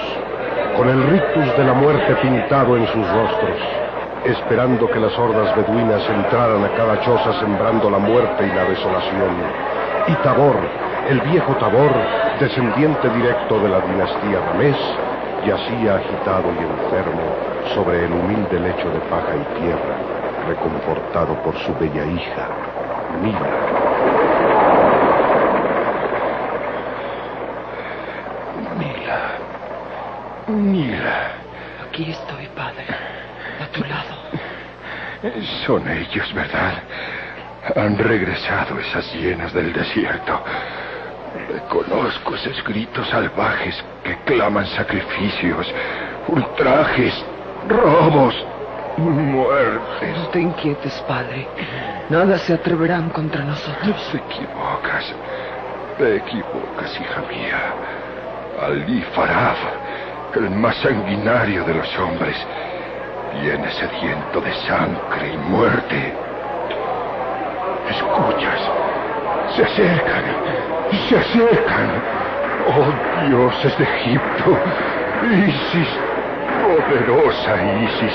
con 0.76 0.88
el 0.88 1.02
rictus 1.04 1.56
de 1.56 1.64
la 1.64 1.74
muerte 1.74 2.14
pintado 2.16 2.76
en 2.76 2.86
sus 2.88 3.08
rostros, 3.08 3.58
esperando 4.24 4.90
que 4.90 5.00
las 5.00 5.16
hordas 5.18 5.54
beduinas 5.56 6.02
entraran 6.08 6.64
a 6.64 6.70
cada 6.76 7.00
choza 7.00 7.32
sembrando 7.40 7.90
la 7.90 7.98
muerte 7.98 8.46
y 8.46 8.54
la 8.54 8.64
desolación. 8.64 9.36
Y 10.08 10.14
Tabor, 10.22 10.56
el 11.08 11.20
viejo 11.20 11.54
Tabor, 11.56 11.92
descendiente 12.40 13.08
directo 13.10 13.58
de 13.60 13.68
la 13.68 13.80
dinastía 13.80 14.40
Ramés, 14.52 14.76
yacía 15.46 15.96
agitado 15.96 16.52
y 16.52 16.58
enfermo 16.58 17.22
sobre 17.74 18.04
el 18.04 18.12
humilde 18.12 18.58
lecho 18.58 18.90
de 18.90 19.00
paja 19.10 19.34
y 19.36 19.60
tierra, 19.60 19.96
reconfortado 20.48 21.34
por 21.42 21.56
su 21.58 21.74
bella 21.74 22.04
hija, 22.04 22.48
Mila. 23.22 24.35
Mira. 30.48 31.32
Aquí 31.88 32.10
estoy, 32.10 32.46
padre. 32.54 32.84
A 33.60 33.66
tu 33.72 33.82
lado. 33.82 34.16
Son 35.66 35.88
ellos, 35.88 36.32
¿verdad? 36.34 36.74
Han 37.74 37.98
regresado 37.98 38.78
esas 38.78 39.12
hienas 39.14 39.52
del 39.52 39.72
desierto. 39.72 40.40
Reconozco 41.48 42.34
esos 42.36 42.62
gritos 42.64 43.08
salvajes 43.08 43.84
que 44.04 44.16
claman 44.18 44.66
sacrificios, 44.66 45.66
ultrajes, 46.28 47.24
robos, 47.68 48.34
muertes. 48.96 50.16
No 50.16 50.28
te 50.28 50.40
inquietes, 50.40 50.94
padre. 51.08 51.48
Nada 52.08 52.38
se 52.38 52.54
atreverán 52.54 53.10
contra 53.10 53.42
nosotros. 53.42 53.96
Te 54.12 54.18
equivocas. 54.18 55.12
Te 55.98 56.16
equivocas, 56.16 57.00
hija 57.00 57.22
mía. 57.28 57.58
Ali 58.62 59.02
Faraf 59.14 59.58
el 60.38 60.50
más 60.50 60.76
sanguinario 60.76 61.64
de 61.64 61.74
los 61.74 61.98
hombres, 61.98 62.36
viene 63.40 63.70
sediento 63.72 64.40
de 64.40 64.52
sangre 64.66 65.32
y 65.32 65.36
muerte. 65.50 66.14
¿Escuchas? 67.88 68.60
Se 69.54 69.62
acercan, 69.64 70.24
se 71.08 71.16
acercan. 71.16 72.02
Oh 72.68 73.28
dioses 73.28 73.78
de 73.78 73.84
Egipto, 73.84 74.58
Isis, 75.46 75.88
poderosa 76.62 77.56
Isis, 77.84 78.14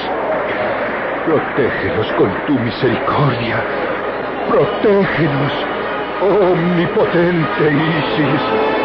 protégenos 1.26 2.11
con 2.13 2.30
tu 2.45 2.59
misericordia, 2.59 3.63
protégenos, 4.49 5.53
omnipotente 6.22 7.72
Isis. 7.72 8.80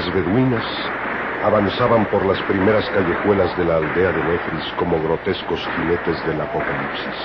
Hordas 0.00 0.14
beduinas 0.14 0.64
avanzaban 1.44 2.06
por 2.06 2.24
las 2.24 2.40
primeras 2.42 2.88
callejuelas 2.90 3.56
de 3.56 3.64
la 3.64 3.76
aldea 3.76 4.12
de 4.12 4.22
Nefris 4.24 4.72
como 4.78 5.02
grotescos 5.02 5.60
jinetes 5.76 6.24
del 6.26 6.40
apocalipsis, 6.40 7.16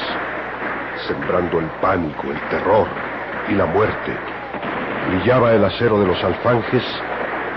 sembrando 1.08 1.60
el 1.60 1.68
pánico, 1.82 2.24
el 2.32 2.40
terror 2.50 2.88
y 3.50 3.54
la 3.54 3.66
muerte. 3.66 4.14
Brillaba 5.10 5.54
el 5.54 5.64
acero 5.64 6.00
de 6.00 6.08
los 6.08 6.22
alfanjes 6.24 6.84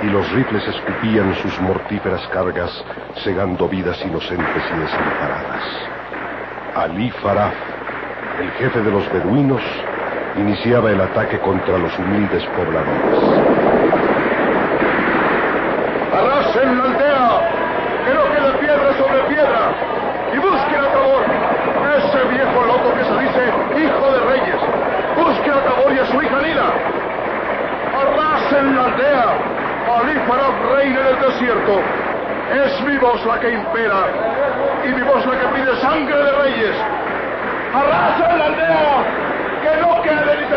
y 0.02 0.06
los 0.06 0.30
rifles 0.32 0.66
escupían 0.68 1.34
sus 1.36 1.60
mortíferas 1.60 2.26
cargas, 2.28 2.84
segando 3.24 3.68
vidas 3.68 4.00
inocentes 4.04 4.62
y 4.74 4.78
desamparadas. 4.78 5.64
Ali 6.76 7.10
Faraf, 7.10 7.54
el 8.40 8.50
jefe 8.52 8.80
de 8.82 8.90
los 8.90 9.12
beduinos, 9.12 9.62
iniciaba 10.36 10.90
el 10.90 11.00
ataque 11.00 11.38
contra 11.40 11.78
los 11.78 11.96
humildes 11.98 12.44
pobladores 12.56 13.67
en 16.62 16.78
la 16.78 16.84
aldea, 16.84 17.28
que 18.04 18.14
no 18.14 18.24
quede 18.24 18.59
piedra 18.59 18.92
sobre 18.98 19.18
piedra, 19.28 19.62
y 20.32 20.38
busquen 20.38 20.80
a 20.80 20.88
Tabor, 20.88 21.22
ese 21.96 22.20
viejo 22.28 22.64
loco 22.66 22.94
que 22.94 23.04
se 23.04 23.18
dice 23.18 23.42
hijo 23.84 24.12
de 24.12 24.20
reyes. 24.30 24.61
Busquen 25.16 25.52
a 25.52 25.61
Tabor 25.62 25.92
y 25.92 25.98
a 25.98 26.06
su 26.06 26.22
hija 26.22 26.38
Nila. 26.40 26.68
Arrasen 28.00 28.76
la 28.76 28.84
aldea, 28.84 29.26
Ali 29.98 30.18
para 30.28 30.74
reina 30.74 31.00
en 31.00 31.06
el 31.06 31.20
desierto. 31.20 31.80
Es 32.64 32.80
mi 32.82 32.96
voz 32.98 33.24
la 33.26 33.38
que 33.40 33.50
impera, 33.50 34.06
y 34.84 34.88
mi 34.88 35.02
voz 35.02 35.24
la 35.26 35.38
que 35.38 35.46
pide 35.48 35.76
sangre 35.80 36.16
de 36.16 36.32
reyes. 36.32 36.76
Arrasen 37.74 38.38
la 38.38 38.46
aldea, 38.46 39.04
que 39.62 39.80
no 39.80 40.02
quede 40.02 40.36
ni 40.36 40.48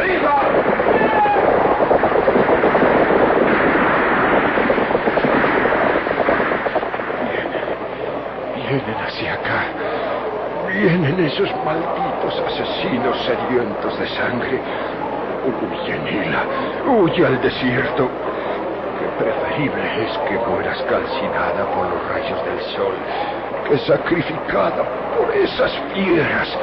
Vienen 8.72 8.96
hacia 9.06 9.34
acá. 9.34 9.64
Vienen 10.70 11.20
esos 11.26 11.50
malditos 11.66 12.42
asesinos 12.48 13.18
sedientos 13.26 14.00
de 14.00 14.08
sangre. 14.08 14.62
Huye, 15.44 16.00
Nila. 16.00 16.46
Huye 16.88 17.26
al 17.26 17.42
desierto. 17.42 18.10
Qué 18.98 19.24
preferible 19.24 20.06
es 20.06 20.18
que 20.20 20.38
mueras 20.50 20.82
calcinada 20.84 21.66
por 21.76 21.86
los 21.90 22.08
rayos 22.08 22.46
del 22.46 22.62
sol 22.74 22.94
que 23.68 23.78
sacrificada 23.80 24.84
por 25.18 25.36
esas 25.36 25.72
fieras, 25.94 26.58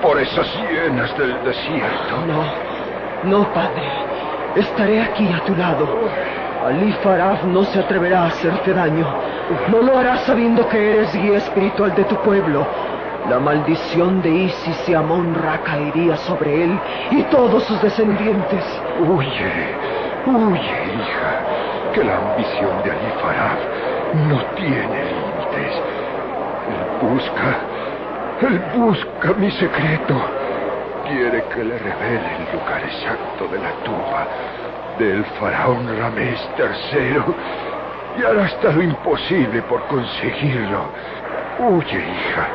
por 0.00 0.20
esas 0.20 0.46
hienas 0.54 1.18
del 1.18 1.42
desierto. 1.42 2.24
No, 2.26 2.44
no, 3.24 3.52
padre. 3.52 3.82
Estaré 4.54 5.02
aquí 5.02 5.28
a 5.32 5.44
tu 5.44 5.56
lado. 5.56 5.88
Ali 6.64 6.92
Faraf 7.02 7.42
no 7.44 7.64
se 7.64 7.80
atreverá 7.80 8.22
a 8.22 8.26
hacerte 8.26 8.72
daño. 8.72 9.06
No 9.70 9.82
lo 9.82 9.98
hará 9.98 10.18
sabiendo 10.18 10.68
que 10.68 10.90
eres 10.90 11.12
guía 11.14 11.38
espiritual 11.38 11.94
de 11.94 12.04
tu 12.04 12.16
pueblo. 12.16 12.66
La 13.30 13.38
maldición 13.38 14.20
de 14.22 14.30
Isis 14.30 14.88
y 14.88 14.94
Amon 14.94 15.34
Ra 15.34 15.58
caería 15.62 16.16
sobre 16.18 16.64
él 16.64 16.78
y 17.10 17.22
todos 17.24 17.62
sus 17.64 17.80
descendientes. 17.82 18.64
Huye, 19.00 19.74
huye, 20.26 20.60
hija, 20.60 21.92
que 21.94 22.04
la 22.04 22.16
ambición 22.16 22.82
de 22.84 22.90
Ali 22.90 23.10
Faraf 23.22 23.58
no 24.28 24.44
tiene 24.56 25.04
límites. 25.04 25.82
Él 26.68 27.08
busca, 27.08 27.56
él 28.42 28.62
busca 28.76 29.32
mi 29.34 29.50
secreto. 29.50 30.14
Quiere 31.06 31.42
que 31.54 31.64
le 31.64 31.78
revele 31.78 32.36
el 32.36 32.58
lugar 32.58 32.82
exacto 32.84 33.48
de 33.50 33.58
la 33.58 33.72
tumba 33.82 34.26
del 34.98 35.24
faraón 35.40 35.86
Ramés 35.96 36.40
III 36.58 37.22
y 38.18 38.22
hará 38.24 38.44
hasta 38.44 38.72
lo 38.72 38.82
imposible 38.82 39.62
por 39.62 39.86
conseguirlo. 39.86 40.90
Huye, 41.58 41.98
hija, 41.98 42.46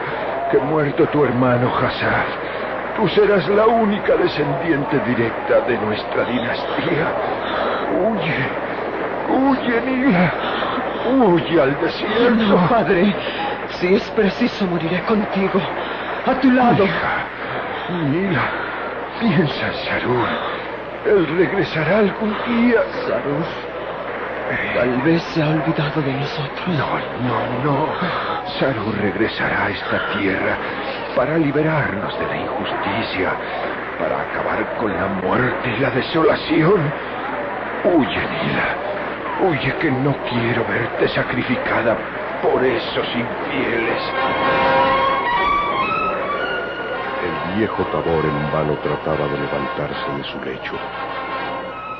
que 0.51 0.57
muerto 0.59 1.05
tu 1.07 1.23
hermano 1.23 1.71
Hassad, 1.75 2.25
tú 2.97 3.07
serás 3.09 3.47
la 3.49 3.67
única 3.67 4.15
descendiente 4.15 4.99
directa 4.99 5.61
de 5.61 5.77
nuestra 5.77 6.25
dinastía. 6.25 7.07
Huye, 8.01 8.49
huye, 9.29 9.81
Nila, 9.81 10.33
huye 11.11 11.61
al 11.61 11.79
desierto. 11.79 12.35
No, 12.35 12.67
padre, 12.67 13.15
si 13.69 13.95
es 13.95 14.09
preciso 14.11 14.65
moriré 14.67 15.01
contigo, 15.03 15.61
a 16.25 16.33
tu 16.35 16.51
lado. 16.51 16.83
Hija, 16.83 17.25
Nila, 18.09 18.43
piensa 19.19 19.67
en 19.67 19.73
Sarur. 19.85 20.27
Él 21.05 21.27
regresará 21.37 21.99
algún 21.99 22.35
día. 22.47 22.81
Sarur. 23.05 23.72
Tal 24.75 25.01
vez 25.01 25.23
se 25.33 25.41
ha 25.41 25.49
olvidado 25.49 26.01
de 26.01 26.13
nosotros. 26.13 26.67
No, 26.67 26.99
no, 27.21 27.63
no. 27.63 27.87
Saru 28.59 28.91
regresará 28.91 29.65
a 29.65 29.69
esta 29.69 30.19
tierra 30.19 30.57
para 31.15 31.37
liberarnos 31.37 32.17
de 32.19 32.27
la 32.27 32.37
injusticia, 32.37 33.31
para 33.97 34.21
acabar 34.21 34.77
con 34.77 34.91
la 34.95 35.07
muerte 35.07 35.69
y 35.77 35.79
la 35.79 35.91
desolación. 35.91 36.91
Huye, 37.85 38.21
Nila. 38.21 38.75
Huye 39.43 39.73
que 39.79 39.91
no 39.91 40.15
quiero 40.29 40.65
verte 40.65 41.07
sacrificada 41.09 41.97
por 42.41 42.63
esos 42.63 43.07
infieles. 43.15 44.03
El 47.23 47.55
viejo 47.57 47.83
Tabor 47.85 48.25
en 48.25 48.51
vano 48.51 48.77
trataba 48.83 49.27
de 49.27 49.37
levantarse 49.39 50.11
de 50.17 50.23
su 50.25 50.43
lecho. 50.43 50.77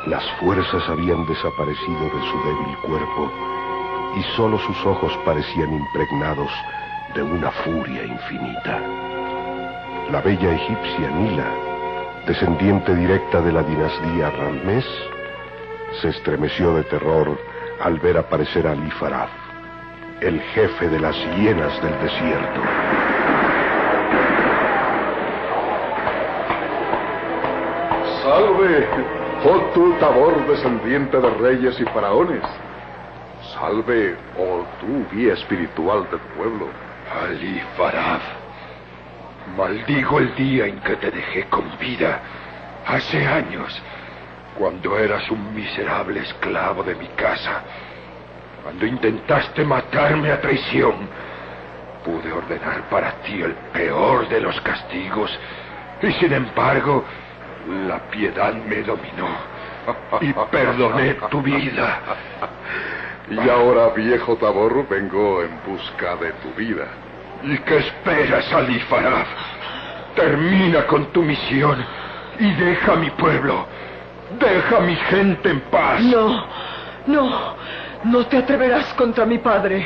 Las 0.07 0.23
fuerzas 0.41 0.83
habían 0.89 1.25
desaparecido 1.27 2.03
de 2.03 2.29
su 2.29 2.37
débil 2.43 2.77
cuerpo 2.85 3.31
y 4.17 4.23
solo 4.35 4.59
sus 4.59 4.85
ojos 4.85 5.17
parecían 5.23 5.71
impregnados 5.73 6.51
de 7.15 7.23
una 7.23 7.49
furia 7.49 8.03
infinita. 8.03 8.81
La 10.11 10.19
bella 10.19 10.55
egipcia 10.55 11.09
Nila, 11.09 11.49
descendiente 12.27 12.93
directa 12.93 13.39
de 13.39 13.53
la 13.53 13.63
dinastía 13.63 14.29
Ramés, 14.31 14.85
se 16.01 16.09
estremeció 16.09 16.75
de 16.75 16.83
terror 16.83 17.39
al 17.79 17.97
ver 17.99 18.17
aparecer 18.17 18.67
a 18.67 18.71
Ali 18.71 18.91
Farad, 18.91 19.29
el 20.19 20.41
jefe 20.41 20.89
de 20.89 20.99
las 20.99 21.15
hienas 21.37 21.81
del 21.81 21.97
desierto. 22.01 22.61
Salve, 28.21 29.22
oh 29.45 29.71
tú 29.73 29.93
Tabor, 29.99 30.47
descendiente 30.47 31.19
de 31.19 31.29
reyes 31.29 31.79
y 31.79 31.83
faraones. 31.85 32.43
Salve, 33.53 34.15
oh 34.37 34.65
tú 34.79 35.05
guía 35.15 35.33
espiritual 35.33 36.07
del 36.09 36.19
pueblo. 36.37 36.67
Ali 37.11 37.61
Farad, 37.77 38.21
maldigo 39.55 40.19
el 40.19 40.33
día 40.35 40.65
en 40.65 40.79
que 40.79 40.95
te 40.95 41.11
dejé 41.11 41.45
con 41.45 41.77
vida, 41.77 42.19
hace 42.87 43.25
años, 43.25 43.81
cuando 44.57 44.97
eras 44.97 45.29
un 45.29 45.53
miserable 45.53 46.21
esclavo 46.21 46.83
de 46.83 46.95
mi 46.95 47.07
casa, 47.09 47.61
cuando 48.63 48.85
intentaste 48.85 49.63
matarme 49.63 50.31
a 50.31 50.41
traición. 50.41 50.93
Pude 52.03 52.31
ordenar 52.31 52.89
para 52.89 53.11
ti 53.23 53.41
el 53.41 53.53
peor 53.71 54.27
de 54.27 54.41
los 54.41 54.59
castigos 54.61 55.31
y 56.01 56.11
sin 56.13 56.33
embargo 56.33 57.05
la 57.87 57.99
piedad 58.09 58.53
me 58.53 58.81
dominó 58.83 59.27
y 60.21 60.33
perdoné 60.51 61.15
tu 61.29 61.41
vida. 61.41 61.99
Y 63.29 63.49
ahora, 63.49 63.89
viejo 63.95 64.35
Tabor, 64.35 64.87
vengo 64.87 65.41
en 65.43 65.59
busca 65.65 66.15
de 66.17 66.31
tu 66.33 66.53
vida. 66.55 66.87
¿Y 67.43 67.57
qué 67.59 67.77
esperas, 67.77 68.51
Ali 68.53 68.79
Farad? 68.81 69.25
Termina 70.15 70.85
con 70.85 71.05
tu 71.07 71.23
misión 71.23 71.83
y 72.39 72.51
deja 72.53 72.93
a 72.93 72.95
mi 72.95 73.09
pueblo. 73.11 73.65
Deja 74.39 74.77
a 74.77 74.81
mi 74.81 74.95
gente 74.95 75.49
en 75.49 75.61
paz. 75.61 76.01
No, 76.01 76.45
no, 77.07 77.55
no 78.03 78.25
te 78.27 78.37
atreverás 78.37 78.93
contra 78.93 79.25
mi 79.25 79.37
padre. 79.39 79.85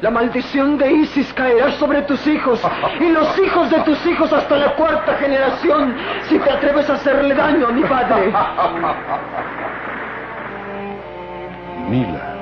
La 0.00 0.10
maldición 0.10 0.78
de 0.78 0.92
Isis 0.92 1.32
caerá 1.32 1.72
sobre 1.72 2.02
tus 2.02 2.24
hijos 2.28 2.60
y 3.00 3.08
los 3.08 3.36
hijos 3.36 3.68
de 3.68 3.80
tus 3.80 4.06
hijos 4.06 4.32
hasta 4.32 4.56
la 4.56 4.76
cuarta 4.76 5.16
generación 5.16 5.96
si 6.28 6.38
te 6.38 6.50
atreves 6.50 6.88
a 6.88 6.94
hacerle 6.94 7.34
daño 7.34 7.66
a 7.66 7.72
mi 7.72 7.82
padre. 7.82 8.32
Nila, 11.88 12.36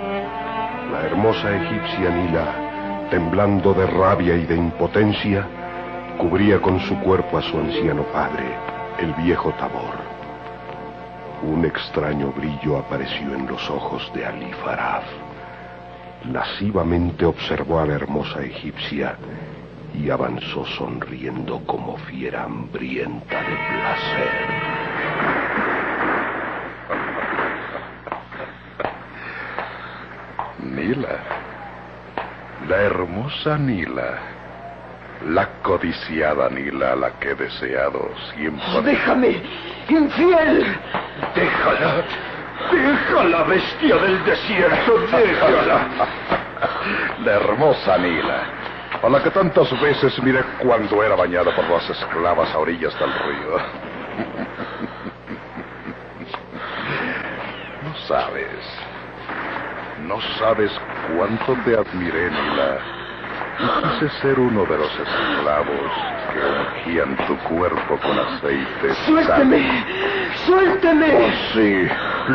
la 0.92 1.00
hermosa 1.07 1.57
egipcia 1.57 2.11
Nila, 2.11 3.09
temblando 3.11 3.72
de 3.72 3.86
rabia 3.86 4.36
y 4.36 4.44
de 4.44 4.57
impotencia, 4.57 5.46
cubría 6.18 6.61
con 6.61 6.78
su 6.80 6.98
cuerpo 7.00 7.38
a 7.38 7.42
su 7.42 7.57
anciano 7.57 8.02
padre, 8.12 8.54
el 8.98 9.14
viejo 9.14 9.50
Tabor. 9.52 9.94
Un 11.42 11.64
extraño 11.64 12.32
brillo 12.32 12.76
apareció 12.76 13.34
en 13.34 13.46
los 13.46 13.70
ojos 13.70 14.11
de 14.14 14.26
Ali 14.26 14.52
Farad. 14.62 15.25
Lascivamente 16.32 17.24
observó 17.24 17.80
a 17.80 17.86
la 17.86 17.94
hermosa 17.94 18.42
egipcia 18.42 19.16
y 19.94 20.10
avanzó 20.10 20.66
sonriendo 20.66 21.60
como 21.66 21.96
fiera 21.98 22.44
hambrienta 22.44 23.38
de 23.40 23.56
placer. 23.56 24.66
Nila, 30.62 31.18
la 32.68 32.76
hermosa 32.76 33.56
Nila, 33.56 34.18
la 35.28 35.48
codiciada 35.62 36.50
Nila, 36.50 36.96
la 36.96 37.12
que 37.18 37.30
he 37.30 37.34
deseado 37.34 38.10
siempre. 38.34 38.64
Oh, 38.74 38.82
déjame, 38.82 39.42
infiel. 39.88 40.76
Déjala. 41.34 42.04
Déjala, 42.70 43.42
bestia 43.44 43.96
del 43.96 44.24
desierto. 44.24 44.98
Déjala. 45.12 45.86
La 47.24 47.32
hermosa 47.32 47.98
Nila, 47.98 48.42
a 49.02 49.09
la 49.09 49.22
que 49.22 49.30
tantas 49.30 49.70
veces 49.80 50.22
miré 50.22 50.42
cuando 50.59 51.02
era 51.02 51.16
bañada 51.16 51.54
por 51.54 51.68
las 51.68 51.88
esclavas 51.90 52.52
a 52.54 52.59
orillas 52.59 52.98
del 52.98 53.12
río. 53.12 53.59
No 57.82 57.94
sabes, 58.09 58.80
no 60.00 60.20
sabes 60.38 60.70
cuánto 61.14 61.54
te 61.64 61.76
admiré, 61.76 62.30
Nila. 62.30 63.05
Y 63.59 63.82
quise 63.82 64.20
ser 64.20 64.38
uno 64.38 64.64
de 64.66 64.76
los 64.76 64.90
esclavos 64.90 65.90
que 66.32 66.90
ungían 66.90 67.16
tu 67.26 67.36
cuerpo 67.48 67.98
con 67.98 68.18
aceite. 68.18 68.94
Suélteme, 69.07 69.84
suélteme. 70.44 71.07
Oh, 71.14 71.54
sí, 71.54 71.88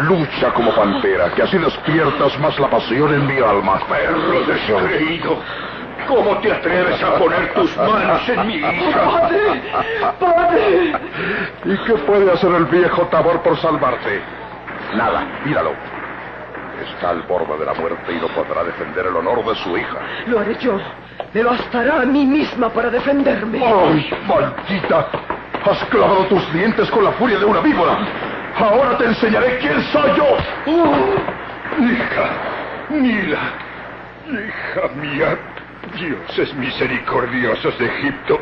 lucha 0.08 0.52
como 0.54 0.74
pantera, 0.74 1.30
que 1.36 1.44
así 1.44 1.58
despiertas 1.58 2.40
más 2.40 2.58
la 2.60 2.70
pasión 2.70 3.14
en 3.14 3.28
mi 3.28 3.38
alma. 3.38 3.80
Perro 3.88 4.44
descreído. 4.46 5.38
¿Cómo 6.08 6.38
te 6.40 6.52
atreves 6.52 7.02
a 7.04 7.16
poner 7.18 7.54
tus 7.54 7.78
manos 7.78 8.28
en 8.28 8.48
mi 8.48 8.56
hija? 8.56 9.04
Padre, 9.06 9.62
padre. 10.20 10.94
¿Y 11.66 11.78
qué 11.86 11.94
puede 11.94 12.32
hacer 12.32 12.52
el 12.52 12.66
viejo 12.66 13.04
Tabor 13.08 13.42
por 13.44 13.56
salvarte? 13.58 14.22
Nada, 14.96 15.26
míralo. 15.46 15.72
Está 16.82 17.12
al 17.12 17.22
borde 17.24 17.58
de 17.60 17.66
la 17.66 17.74
muerte 17.76 18.12
y 18.12 18.16
no 18.16 18.28
podrá 18.30 18.64
defender 18.64 19.06
el 19.06 19.16
honor 19.16 19.46
de 19.46 19.56
su 19.56 19.78
hija. 19.78 20.00
Lo 20.26 20.40
haré 20.40 20.58
yo. 20.60 20.80
Me 21.34 21.44
bastará 21.44 22.02
a 22.02 22.06
mí 22.06 22.26
misma 22.26 22.70
para 22.70 22.90
defenderme. 22.90 23.62
¡Ay, 23.64 24.10
maldita! 24.28 25.08
Has 25.64 25.84
clavado 25.86 26.26
tus 26.26 26.54
dientes 26.54 26.90
con 26.90 27.04
la 27.04 27.12
furia 27.14 27.38
de 27.40 27.46
una 27.46 27.62
víbora. 27.62 27.98
Ahora 28.58 28.98
te 28.98 29.06
enseñaré 29.06 29.60
quién 29.60 29.82
soy 29.92 30.12
yo. 30.18 30.38
Oh, 30.68 31.84
hija, 31.84 32.30
Nila, 32.90 33.40
hija 34.28 34.88
mía, 34.96 35.38
dioses 35.96 36.54
misericordiosos 36.56 37.78
de 37.80 37.86
Egipto, 37.86 38.40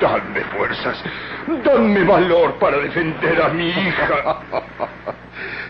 dadme 0.00 0.40
fuerzas, 0.56 1.02
dadme 1.64 2.04
valor 2.04 2.54
para 2.58 2.78
defender 2.78 3.40
a 3.40 3.48
mi 3.48 3.68
hija. 3.68 4.36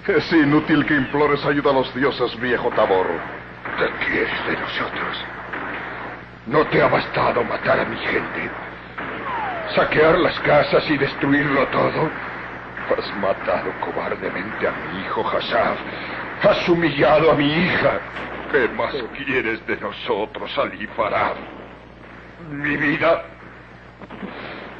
Es 0.08 0.32
inútil 0.32 0.84
que 0.86 0.94
implores 0.94 1.44
ayuda 1.44 1.70
a 1.70 1.74
los 1.74 1.94
dioses, 1.94 2.40
viejo 2.40 2.70
Tabor. 2.70 3.06
¿Qué 3.78 3.88
quieres 4.06 4.46
de 4.46 4.56
nosotros? 4.56 5.24
¿No 6.46 6.66
te 6.66 6.82
ha 6.82 6.88
bastado 6.88 7.44
matar 7.44 7.80
a 7.80 7.84
mi 7.84 7.96
gente? 7.98 8.50
¿Saquear 9.74 10.18
las 10.18 10.38
casas 10.40 10.88
y 10.90 10.96
destruirlo 10.96 11.66
todo? 11.68 12.10
Has 12.98 13.16
matado 13.18 13.70
cobardemente 13.80 14.66
a 14.66 14.72
mi 14.72 15.02
hijo 15.02 15.28
Hassaf. 15.28 15.78
Has 16.42 16.68
humillado 16.68 17.30
a 17.30 17.34
mi 17.34 17.46
hija. 17.46 18.00
¿Qué 18.50 18.68
más 18.68 18.94
quieres 19.16 19.64
de 19.66 19.76
nosotros, 19.76 20.58
Ali 20.58 20.86
Farad? 20.88 21.36
¿Mi 22.50 22.76
vida? 22.76 23.22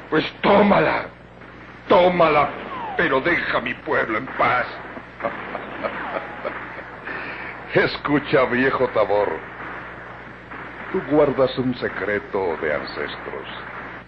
Pues 0.08 0.24
tómala. 0.40 1.04
Tómala, 1.88 2.48
pero 2.96 3.20
deja 3.20 3.58
a 3.58 3.61
mi 3.61 3.74
pueblo 3.74 4.18
en 4.18 4.26
paz. 4.26 4.66
Escucha, 7.74 8.44
viejo 8.46 8.88
Tabor. 8.88 9.49
Tú 10.93 11.01
guardas 11.09 11.57
un 11.59 11.74
secreto 11.76 12.57
de 12.61 12.74
ancestros. 12.74 13.47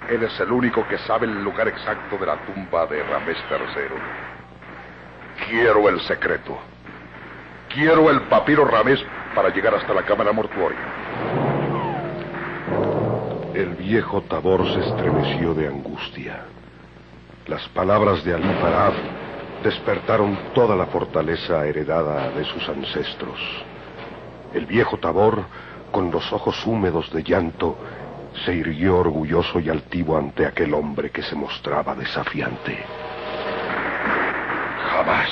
Eres 0.08 0.38
el 0.40 0.50
único 0.50 0.86
que 0.88 0.98
sabe 0.98 1.26
el 1.26 1.44
lugar 1.44 1.68
exacto 1.68 2.18
de 2.18 2.26
la 2.26 2.36
tumba 2.44 2.86
de 2.86 3.02
Ramés 3.04 3.36
III. 3.48 5.46
Quiero 5.48 5.88
el 5.88 6.00
secreto. 6.00 6.58
Quiero 7.72 8.10
el 8.10 8.22
papiro 8.22 8.64
Ramés 8.64 8.98
para 9.34 9.50
llegar 9.50 9.76
hasta 9.76 9.94
la 9.94 10.02
cámara 10.02 10.32
mortuoria. 10.32 10.80
El 13.54 13.74
viejo 13.76 14.22
Tabor 14.22 14.66
se 14.72 14.80
estremeció 14.80 15.54
de 15.54 15.68
angustia. 15.68 16.46
Las 17.46 17.68
palabras 17.68 18.24
de 18.24 18.34
Ali 18.34 18.52
Farad 18.60 18.92
despertaron 19.62 20.36
toda 20.52 20.74
la 20.74 20.86
fortaleza 20.86 21.64
heredada 21.64 22.30
de 22.30 22.44
sus 22.44 22.68
ancestros. 22.68 23.38
El 24.52 24.66
viejo 24.66 24.98
Tabor, 24.98 25.44
con 25.92 26.10
los 26.10 26.32
ojos 26.32 26.66
húmedos 26.66 27.12
de 27.12 27.22
llanto, 27.22 27.78
se 28.44 28.54
irguió 28.54 28.96
orgulloso 28.96 29.60
y 29.60 29.68
altivo 29.68 30.16
ante 30.16 30.46
aquel 30.46 30.74
hombre 30.74 31.10
que 31.10 31.22
se 31.22 31.36
mostraba 31.36 31.94
desafiante. 31.94 32.84
Jamás 34.90 35.28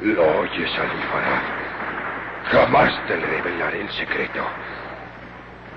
lo 0.00 0.40
oyes, 0.40 0.70
Alifarad. 0.78 1.42
Jamás 2.50 3.06
te 3.06 3.16
revelaré 3.16 3.80
el 3.82 3.90
secreto. 3.90 4.40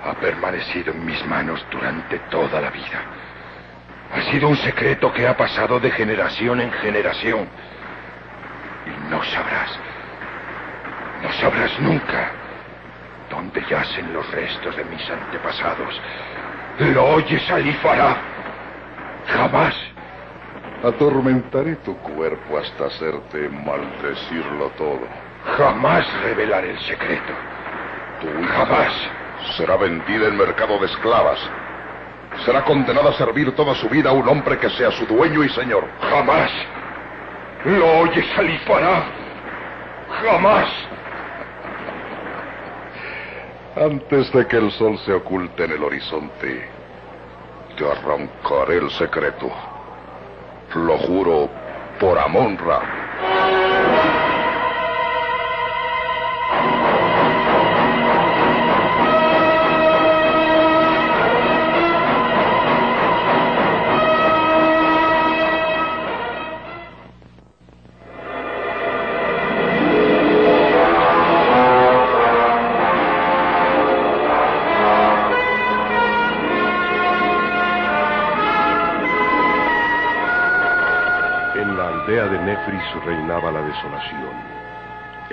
Ha 0.04 0.14
permanecido 0.14 0.92
en 0.92 1.04
mis 1.04 1.26
manos 1.26 1.64
durante 1.70 2.18
toda 2.30 2.60
la 2.60 2.70
vida. 2.70 3.02
Ha 4.14 4.22
sido 4.30 4.48
un 4.48 4.56
secreto 4.56 5.12
que 5.12 5.26
ha 5.26 5.36
pasado 5.36 5.80
de 5.80 5.90
generación 5.90 6.60
en 6.60 6.70
generación. 6.72 7.48
Y 8.86 9.10
no 9.10 9.22
sabrás, 9.24 9.78
no 11.22 11.32
sabrás 11.32 11.78
nunca 11.80 12.37
dónde 13.30 13.64
yacen 13.68 14.12
los 14.12 14.30
restos 14.30 14.76
de 14.76 14.84
mis 14.84 15.08
antepasados. 15.10 16.00
¿Lo 16.78 17.04
oyes, 17.06 17.50
Alifarad? 17.50 18.16
Jamás. 19.26 19.74
Atormentaré 20.84 21.76
tu 21.76 21.96
cuerpo 21.98 22.58
hasta 22.58 22.86
hacerte 22.86 23.48
maldecirlo 23.48 24.68
todo. 24.78 25.00
Jamás 25.56 26.06
revelaré 26.22 26.70
el 26.70 26.78
secreto. 26.80 27.32
Tu 28.20 28.28
hija 28.28 28.66
Jamás. 28.66 28.92
será 29.56 29.76
vendida 29.76 30.28
en 30.28 30.36
mercado 30.36 30.78
de 30.78 30.86
esclavas. 30.86 31.38
Será 32.44 32.62
condenada 32.64 33.10
a 33.10 33.14
servir 33.14 33.54
toda 33.56 33.74
su 33.74 33.88
vida 33.88 34.10
a 34.10 34.12
un 34.12 34.28
hombre 34.28 34.58
que 34.58 34.70
sea 34.70 34.90
su 34.92 35.06
dueño 35.06 35.42
y 35.42 35.48
señor. 35.48 35.84
Jamás. 36.10 36.50
¿Lo 37.64 38.00
oyes, 38.00 38.26
Alifará? 38.38 39.02
Jamás. 40.22 40.68
Antes 43.80 44.32
de 44.32 44.44
que 44.48 44.56
el 44.56 44.72
sol 44.72 44.98
se 45.06 45.12
oculte 45.12 45.64
en 45.64 45.70
el 45.70 45.84
horizonte, 45.84 46.68
te 47.76 47.88
arrancaré 47.88 48.78
el 48.78 48.90
secreto. 48.90 49.48
Lo 50.74 50.98
juro 50.98 51.48
por 52.00 52.18
Amonra. 52.18 53.47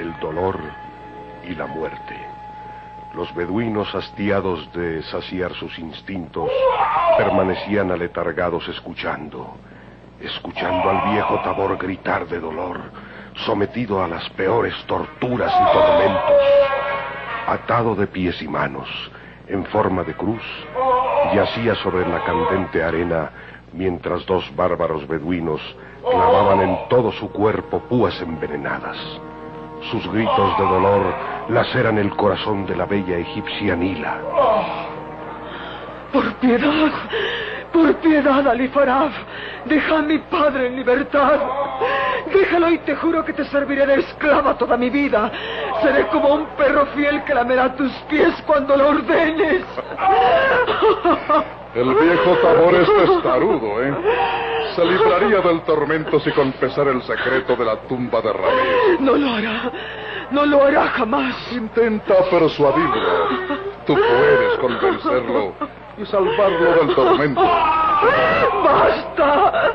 El 0.05 0.19
dolor 0.19 0.59
y 1.43 1.55
la 1.55 1.65
muerte. 1.65 2.15
Los 3.13 3.33
beduinos, 3.33 3.93
hastiados 3.95 4.71
de 4.73 5.01
saciar 5.03 5.53
sus 5.53 5.77
instintos, 5.79 6.49
permanecían 7.17 7.91
aletargados 7.91 8.67
escuchando, 8.67 9.55
escuchando 10.19 10.89
al 10.89 11.11
viejo 11.11 11.39
Tabor 11.41 11.77
gritar 11.77 12.27
de 12.27 12.39
dolor, 12.39 12.79
sometido 13.45 14.03
a 14.03 14.07
las 14.07 14.29
peores 14.31 14.73
torturas 14.85 15.51
y 15.53 15.73
tormentos, 15.73 16.41
atado 17.47 17.95
de 17.95 18.07
pies 18.07 18.41
y 18.41 18.47
manos, 18.47 18.89
en 19.47 19.65
forma 19.65 20.03
de 20.03 20.13
cruz, 20.13 20.43
yacía 21.33 21.75
sobre 21.75 22.07
la 22.07 22.23
candente 22.23 22.83
arena 22.83 23.31
mientras 23.73 24.25
dos 24.25 24.53
bárbaros 24.55 25.07
beduinos 25.07 25.61
clavaban 26.01 26.61
en 26.61 26.77
todo 26.89 27.11
su 27.13 27.31
cuerpo 27.31 27.79
púas 27.79 28.19
envenenadas. 28.21 28.97
Sus 29.91 30.11
gritos 30.11 30.57
de 30.57 30.63
dolor 30.63 31.13
laceran 31.49 31.97
el 31.97 32.15
corazón 32.15 32.65
de 32.65 32.75
la 32.75 32.85
bella 32.85 33.17
egipcia 33.17 33.75
Nila. 33.75 34.17
por 36.11 36.33
piedad, 36.35 36.91
por 37.71 37.95
piedad, 37.97 38.47
Alifarab, 38.47 39.11
deja 39.65 39.97
a 39.97 40.01
mi 40.01 40.17
padre 40.17 40.67
en 40.67 40.77
libertad. 40.77 41.39
Déjalo 42.33 42.71
y 42.71 42.79
te 42.79 42.95
juro 42.95 43.23
que 43.23 43.33
te 43.33 43.45
serviré 43.45 43.85
de 43.85 43.99
esclava 43.99 44.57
toda 44.57 44.77
mi 44.77 44.89
vida. 44.89 45.31
Seré 45.81 46.07
como 46.07 46.29
un 46.29 46.45
perro 46.57 46.87
fiel 46.87 47.23
que 47.23 47.33
lamerá 47.33 47.75
tus 47.75 47.91
pies 48.09 48.33
cuando 48.47 48.75
lo 48.75 48.89
ordenes. 48.89 49.63
El 51.75 51.93
viejo 51.93 52.37
Tabor 52.41 52.73
es 52.73 52.87
testarudo, 52.87 53.83
¿eh? 53.83 53.93
Se 54.75 54.85
libraría 54.85 55.41
del 55.41 55.61
tormento 55.61 56.21
si 56.21 56.31
confesara 56.31 56.91
el 56.91 57.01
secreto 57.03 57.55
de 57.57 57.65
la 57.65 57.75
tumba 57.81 58.21
de 58.21 58.31
Ramírez. 58.31 58.99
No 59.01 59.15
lo 59.17 59.33
hará. 59.33 59.71
No 60.31 60.45
lo 60.45 60.63
hará 60.63 60.87
jamás. 60.87 61.35
Intenta 61.51 62.15
persuadirlo. 62.31 63.27
Tú 63.85 63.93
puedes 63.93 64.57
convencerlo 64.59 65.53
y 65.97 66.05
salvarlo 66.05 66.75
del 66.75 66.95
tormento. 66.95 67.41
¡Basta! 68.63 69.73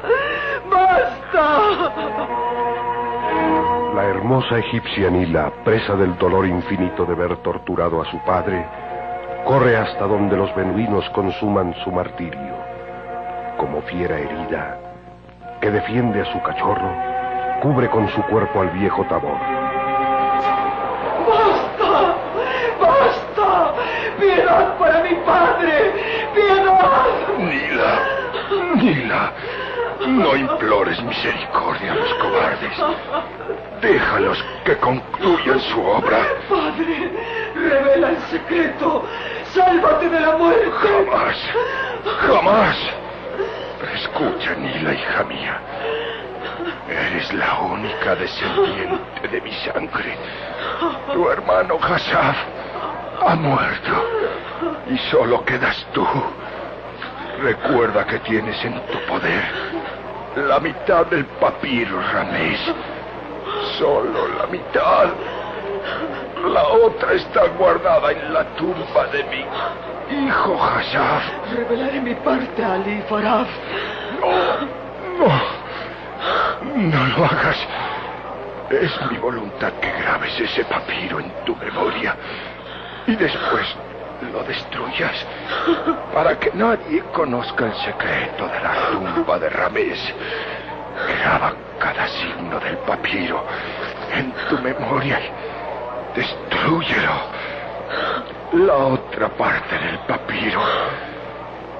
¡Basta! 0.70 1.90
La 3.94 4.04
hermosa 4.04 4.58
egipcia 4.58 5.10
Nila, 5.10 5.52
presa 5.64 5.94
del 5.96 6.16
dolor 6.16 6.46
infinito 6.46 7.04
de 7.04 7.14
ver 7.14 7.36
torturado 7.38 8.00
a 8.00 8.10
su 8.10 8.18
padre, 8.24 8.66
corre 9.44 9.76
hasta 9.76 10.06
donde 10.06 10.36
los 10.36 10.54
beduinos 10.54 11.08
consuman 11.10 11.74
su 11.84 11.90
martirio. 11.90 12.54
Como 13.56 13.82
fiera 13.82 14.18
herida 14.18 14.78
que 15.60 15.70
defiende 15.70 16.22
a 16.22 16.32
su 16.32 16.40
cachorro, 16.42 16.90
cubre 17.60 17.88
con 17.90 18.08
su 18.08 18.22
cuerpo 18.22 18.62
al 18.62 18.70
viejo 18.70 19.04
Tabor. 19.04 19.38
¡Basta! 21.28 22.14
¡Basta! 22.80 23.74
¡Piedad 24.18 24.78
para 24.78 25.02
mi 25.02 25.14
padre! 25.16 25.92
¡Piedad! 26.34 27.04
Nila, 27.38 27.98
Nila, 28.76 29.32
no 30.06 30.36
implores 30.36 31.02
misericordia 31.02 31.92
a 31.92 31.94
los 31.94 32.14
cobardes. 32.14 32.72
Déjalos 33.80 34.44
que 34.64 34.76
concluyan 34.76 35.60
su 35.60 35.80
obra. 35.80 36.26
Padre, 36.48 37.12
revela 37.54 38.10
el 38.10 38.18
secreto. 38.22 39.04
Sálvate 39.52 40.08
de 40.08 40.20
la 40.20 40.36
muerte. 40.36 40.70
Jamás, 40.70 41.36
jamás. 42.26 42.76
Escucha, 43.94 44.54
Nila, 44.54 44.94
hija 44.94 45.24
mía. 45.24 45.60
Eres 46.88 47.32
la 47.34 47.58
única 47.60 48.14
descendiente 48.14 49.28
de 49.30 49.40
mi 49.40 49.52
sangre. 49.52 50.16
Tu 51.12 51.28
hermano 51.28 51.78
Hassaf 51.80 52.36
ha 53.26 53.34
muerto. 53.34 54.04
Y 54.90 54.98
solo 55.10 55.44
quedas 55.44 55.86
tú. 55.92 56.06
Recuerda 57.42 58.04
que 58.06 58.18
tienes 58.20 58.62
en 58.64 58.74
tu 58.86 58.98
poder 59.06 59.42
la 60.36 60.60
mitad 60.60 61.06
del 61.06 61.24
papiro, 61.24 62.00
Ramés. 62.12 62.60
Solo 63.78 64.28
la 64.38 64.46
mitad. 64.46 65.08
La 66.52 66.68
otra 66.68 67.12
está 67.14 67.46
guardada 67.58 68.12
en 68.12 68.32
la 68.32 68.44
tumba 68.56 69.06
de 69.12 69.24
mi 69.24 70.26
hijo 70.26 70.62
Hassaf. 70.62 71.22
Revelaré 71.52 72.00
mi 72.00 72.14
parte, 72.14 72.64
Ali 72.64 73.02
Faraf. 73.08 73.48
No, 74.20 75.24
no. 75.24 75.60
No 76.76 77.06
lo 77.16 77.24
hagas. 77.24 77.56
Es 78.70 79.10
mi 79.10 79.18
voluntad 79.18 79.72
que 79.80 79.90
grabes 79.90 80.38
ese 80.40 80.64
papiro 80.64 81.20
en 81.20 81.32
tu 81.44 81.56
memoria 81.56 82.14
y 83.06 83.16
después 83.16 83.66
lo 84.32 84.42
destruyas 84.44 85.26
para 86.12 86.38
que 86.38 86.50
nadie 86.54 87.02
conozca 87.12 87.66
el 87.66 87.74
secreto 87.76 88.48
de 88.48 88.60
la 88.60 88.74
tumba 88.90 89.38
de 89.38 89.48
Ramés. 89.48 90.14
Graba 91.08 91.54
cada 91.78 92.08
signo 92.08 92.58
del 92.60 92.76
papiro 92.78 93.44
en 94.12 94.32
tu 94.48 94.58
memoria 94.58 95.20
y 95.20 96.18
destruyelo. 96.18 97.12
La 98.52 98.74
otra 98.74 99.28
parte 99.28 99.78
del 99.78 99.98
papiro 100.00 100.60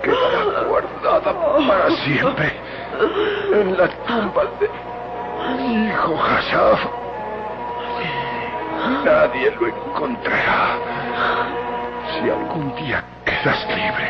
quedará 0.03 0.63
guardada 0.69 1.35
para 1.67 1.91
siempre 1.91 2.53
en 3.53 3.77
la 3.77 3.89
tumba 4.07 4.45
de 4.61 4.71
mi 5.57 5.89
hijo 5.89 6.17
Hassaf. 6.23 6.81
Nadie 9.05 9.51
lo 9.53 9.67
encontrará. 9.67 10.77
Si 12.13 12.29
algún 12.29 12.75
día 12.77 13.05
quedas 13.25 13.67
libre 13.69 14.09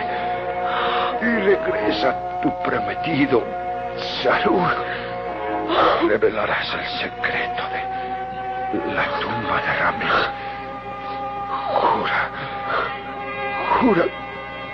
y 1.23 1.25
regresa 1.45 2.41
tu 2.43 2.51
prometido 2.63 3.45
salud, 4.23 4.69
revelarás 6.09 6.75
el 6.75 6.87
secreto 6.99 7.63
de 7.73 8.95
la 8.95 9.05
tumba 9.21 9.61
de 9.61 9.73
Ramés. 9.81 10.31
Jura, 11.71 12.31
jura 13.81 14.05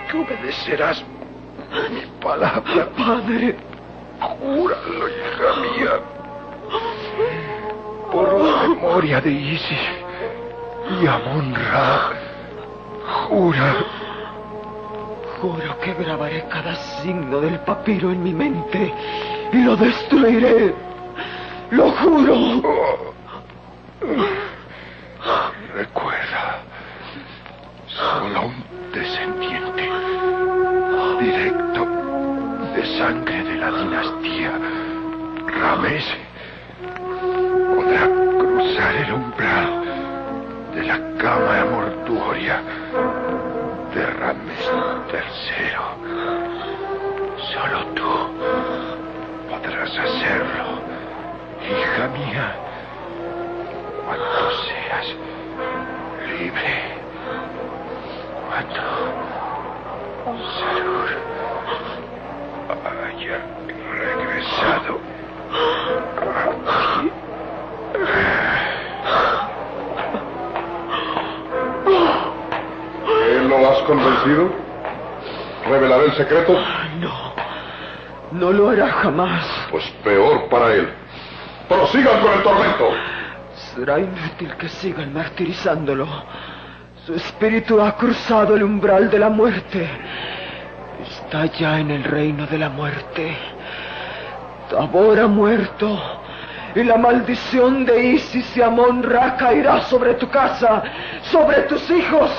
que 0.09 0.17
obedecerás 0.17 1.03
mi 1.91 2.05
palabra. 2.21 2.87
Padre. 2.97 3.55
Júralo, 4.19 5.07
hija 5.09 5.49
mía. 5.61 5.99
Por 8.11 8.33
la 8.33 8.67
memoria 8.67 9.21
de 9.21 9.31
Isis 9.31 9.87
y 11.01 11.07
Amon 11.07 11.53
Ra. 11.53 12.27
Jura. 13.07 13.75
Juro 15.39 15.79
que 15.79 15.93
grabaré 15.93 16.43
cada 16.49 16.75
signo 16.75 17.39
del 17.39 17.59
papiro 17.59 18.11
en 18.11 18.23
mi 18.23 18.33
mente 18.33 18.93
y 19.53 19.63
lo 19.63 19.75
destruiré. 19.75 20.73
Lo 21.71 21.91
juro. 21.91 22.61
Recuerda, 25.73 26.59
solo 27.87 28.47
un 28.47 28.91
descendiente 28.91 29.89
directo 31.19 31.85
de 32.75 32.97
sangre 32.97 33.43
de 33.43 33.55
la 33.57 33.71
dinastía 33.71 34.51
Ramés 35.47 36.05
podrá 37.75 38.07
cruzar 38.39 38.95
el 38.95 39.13
umbral 39.13 40.06
de 40.77 40.83
la 40.83 40.99
cámara 41.17 41.65
mortuoria 41.65 42.61
de 43.95 44.05
Ramés 44.05 44.71
III. 45.11 45.73
Solo 47.51 47.79
tú 47.95 48.13
podrás 49.49 49.89
hacerlo, 49.89 50.65
hija 51.65 52.07
mía, 52.09 52.55
cuando 54.05 54.51
seas 54.67 55.07
libre. 56.27 56.73
Cuando 58.47 58.83
Salud 60.59 61.09
haya 62.85 63.37
regresado. 63.89 64.93
¿Él 71.87 73.49
lo 73.49 73.69
has 73.69 73.79
convencido? 73.83 74.51
¿Revelará 75.69 76.03
el 76.03 76.13
secreto? 76.13 76.53
No. 76.99 77.33
No 78.31 78.51
lo 78.51 78.69
hará 78.69 78.87
jamás. 78.87 79.45
Pues 79.71 79.83
peor 80.03 80.47
para 80.49 80.73
él. 80.73 80.89
Prosigan 81.67 82.21
con 82.21 82.33
el 82.33 82.43
tormento. 82.43 82.89
Será 83.75 83.99
inútil 83.99 84.55
que 84.57 84.69
sigan 84.69 85.13
martirizándolo. 85.13 86.07
Su 87.05 87.13
espíritu 87.13 87.81
ha 87.81 87.95
cruzado 87.95 88.55
el 88.55 88.63
umbral 88.63 89.09
de 89.09 89.19
la 89.19 89.29
muerte. 89.29 89.89
Está 91.09 91.45
ya 91.45 91.79
en 91.79 91.91
el 91.91 92.03
reino 92.03 92.45
de 92.47 92.57
la 92.57 92.69
muerte. 92.69 93.37
Tabor 94.69 95.19
ha 95.19 95.27
muerto. 95.27 95.99
Y 96.77 96.83
la 96.83 96.95
maldición 96.95 97.85
de 97.85 98.03
Isis 98.03 98.55
y 98.55 98.61
Amon 98.61 99.01
Ra 99.01 99.35
caerá 99.35 99.81
sobre 99.85 100.13
tu 100.13 100.29
casa, 100.29 100.83
sobre 101.23 101.63
tus 101.63 101.89
hijos 101.89 102.29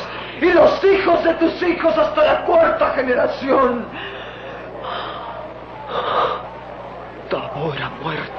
y 0.41 0.53
los 0.53 0.85
hijos 0.85 1.25
de 1.25 1.35
tus 1.35 1.61
hijos 1.61 1.99
hasta 1.99 2.25
la 2.25 2.45
cuarta 2.45 2.91
generación. 2.91 3.85
Tabor 7.29 7.83
ha 7.83 7.91
muerto. 8.01 8.33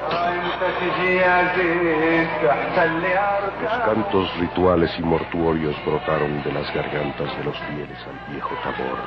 Los 3.62 3.72
cantos 3.84 4.36
rituales 4.38 4.98
y 4.98 5.02
mortuorios 5.02 5.76
brotaron 5.84 6.42
de 6.42 6.52
las 6.54 6.74
gargantas 6.74 7.36
de 7.36 7.44
los 7.44 7.58
fieles 7.58 7.98
al 8.06 8.32
viejo 8.32 8.54
Tabor. 8.62 8.98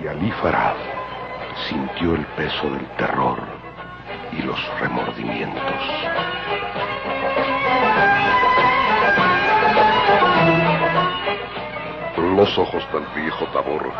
Y 0.00 0.06
Alí 0.06 0.30
Farad 0.30 0.76
sintió 1.68 2.14
el 2.14 2.24
peso 2.36 2.70
del 2.70 2.86
terror 2.90 3.55
y 4.38 4.42
los 4.42 4.58
remordimientos. 4.80 5.62
Los 12.36 12.58
ojos 12.58 12.86
del 12.92 13.22
viejo 13.22 13.46
Tabor 13.46 13.90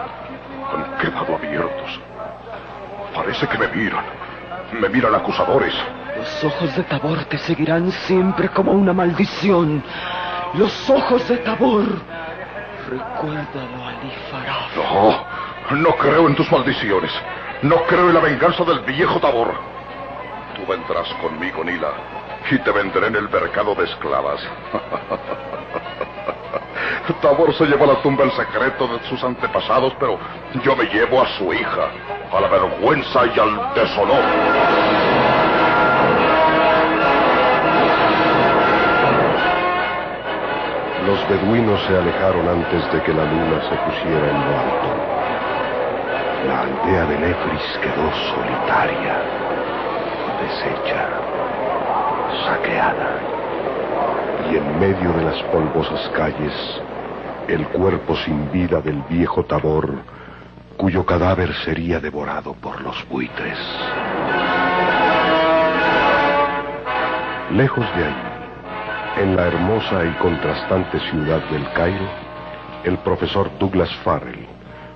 han 0.75 0.99
quedado 0.99 1.37
abiertos. 1.37 2.01
Parece 3.15 3.47
que 3.47 3.59
me 3.59 3.69
miran. 3.69 4.05
Me 4.81 4.89
miran 4.89 5.15
acusadores. 5.15 5.75
Los 6.17 6.45
ojos 6.45 6.77
de 6.77 6.83
Tabor 6.85 7.25
te 7.25 7.39
seguirán 7.39 7.91
siempre 7.91 8.49
como 8.49 8.73
una 8.73 8.93
maldición. 8.93 9.83
Los 10.55 10.91
ojos 10.91 11.27
de 11.29 11.39
Tabor. 11.39 11.85
Recuérdalo, 12.89 13.87
Ali 13.87 14.13
Farad. 14.31 14.71
No, 15.71 15.77
no 15.77 15.97
creo 15.97 16.29
en 16.29 16.35
tus 16.35 16.51
maldiciones. 16.51 17.13
No 17.63 17.77
creo 17.87 18.09
en 18.09 18.15
la 18.15 18.21
venganza 18.21 18.65
del 18.65 18.81
viejo 18.81 19.19
Tabor. 19.19 19.76
Tú 20.57 20.67
vendrás 20.67 21.09
conmigo, 21.21 21.63
Nila, 21.63 21.93
y 22.51 22.59
te 22.59 22.71
venderé 22.73 23.09
en 23.09 23.17
el 23.17 23.29
mercado 23.29 23.75
de 23.75 23.85
esclavas. 23.85 24.41
Tabor 27.21 27.55
se 27.55 27.67
llevó 27.67 27.85
a 27.85 27.95
la 27.95 28.03
tumba 28.03 28.25
el 28.25 28.33
secreto 28.33 28.87
de 28.89 29.01
sus 29.09 29.23
antepasados, 29.25 29.93
pero 29.99 30.19
yo 30.63 30.77
me 30.77 30.85
llevo 30.85 31.23
a 31.23 31.27
su 31.39 31.53
hija, 31.53 31.89
a 32.33 32.41
la 32.41 32.49
vergüenza 32.49 33.27
y 33.27 33.39
al 33.39 33.75
deshonor. 33.75 34.23
Los 41.07 41.29
beduinos 41.29 41.81
se 41.83 41.97
alejaron 41.97 42.49
antes 42.49 42.93
de 42.93 43.03
que 43.03 43.13
la 43.13 43.25
luna 43.25 43.61
se 43.63 43.77
pusiera 43.77 44.31
en 44.31 44.41
lo 44.41 44.59
alto. 44.59 45.07
La 46.47 46.61
aldea 46.63 47.07
de 47.07 47.19
Nefris 47.19 47.79
quedó 47.81 48.13
solitaria, 48.35 49.17
deshecha, 50.41 51.09
saqueada. 52.45 53.21
Y 54.51 54.57
en 54.57 54.81
medio 54.81 55.13
de 55.13 55.25
las 55.25 55.43
polvosas 55.45 56.09
calles, 56.11 56.55
el 57.49 57.67
cuerpo 57.69 58.17
sin 58.17 58.51
vida 58.53 58.81
del 58.81 59.03
viejo 59.09 59.45
Tabor, 59.45 59.95
cuyo 60.77 61.05
cadáver 61.07 61.53
sería 61.65 62.01
devorado 62.01 62.55
por 62.55 62.81
los 62.81 62.97
buitres. 63.09 63.59
Lejos 67.53 67.87
de 67.97 68.05
ahí, 68.05 69.23
en 69.23 69.37
la 69.37 69.47
hermosa 69.47 70.05
y 70.05 70.13
contrastante 70.19 70.99
ciudad 71.11 71.43
del 71.51 71.73
Cairo, 71.73 72.09
el 72.85 72.99
profesor 72.99 73.51
Douglas 73.59 73.91
Farrell, 74.05 74.47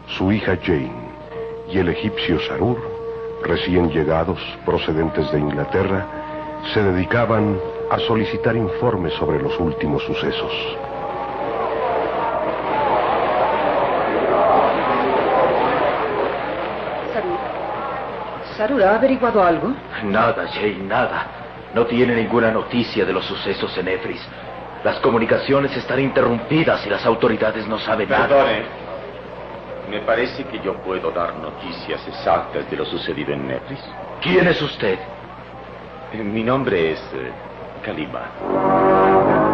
su 0.07 0.31
hija 0.33 0.59
Jane 0.62 0.93
y 1.71 1.79
el 1.79 1.89
egipcio 1.89 2.39
Sarur, 2.41 2.90
recién 3.43 3.91
llegados 3.91 4.39
procedentes 4.65 5.31
de 5.33 5.39
Inglaterra, 5.39 6.07
se 6.75 6.83
dedicaban 6.83 7.59
a 7.91 7.99
solicitar 8.01 8.55
informes 8.57 9.12
sobre 9.15 9.43
los 9.43 9.59
últimos 9.59 10.03
sucesos. 10.05 10.53
Sarur. 18.57 18.83
¿ha 18.83 18.95
averiguado 18.95 19.43
algo? 19.43 19.75
Nada, 20.05 20.47
Jane, 20.49 20.85
nada. 20.85 21.27
No 21.75 21.87
tiene 21.87 22.15
ninguna 22.15 22.51
noticia 22.51 23.05
de 23.05 23.12
los 23.12 23.25
sucesos 23.25 23.77
en 23.79 23.89
Efris. 23.89 24.21
Las 24.85 24.99
comunicaciones 25.01 25.77
están 25.77 26.01
interrumpidas 26.01 26.85
y 26.87 26.91
las 26.91 27.05
autoridades 27.07 27.67
no 27.67 27.79
saben 27.79 28.09
nada. 28.09 28.47
Me 29.91 30.01
parece 30.03 30.45
que 30.45 30.61
yo 30.61 30.75
puedo 30.85 31.11
dar 31.11 31.37
noticias 31.37 32.07
exactas 32.07 32.71
de 32.71 32.77
lo 32.77 32.85
sucedido 32.85 33.33
en 33.33 33.49
Nefris. 33.49 33.81
¿Quién 34.23 34.47
es 34.47 34.62
usted? 34.62 35.01
Mi 36.12 36.45
nombre 36.45 36.93
es 36.93 37.01
eh, 37.12 37.33
Kalima. 37.83 39.50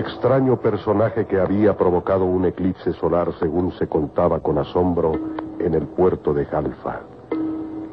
Extraño 0.00 0.56
personaje 0.56 1.26
que 1.26 1.38
había 1.38 1.76
provocado 1.76 2.24
un 2.24 2.46
eclipse 2.46 2.92
solar 2.94 3.32
según 3.38 3.72
se 3.72 3.86
contaba 3.86 4.40
con 4.40 4.58
asombro 4.58 5.12
en 5.58 5.74
el 5.74 5.86
puerto 5.86 6.32
de 6.32 6.46
Jalfa. 6.46 7.00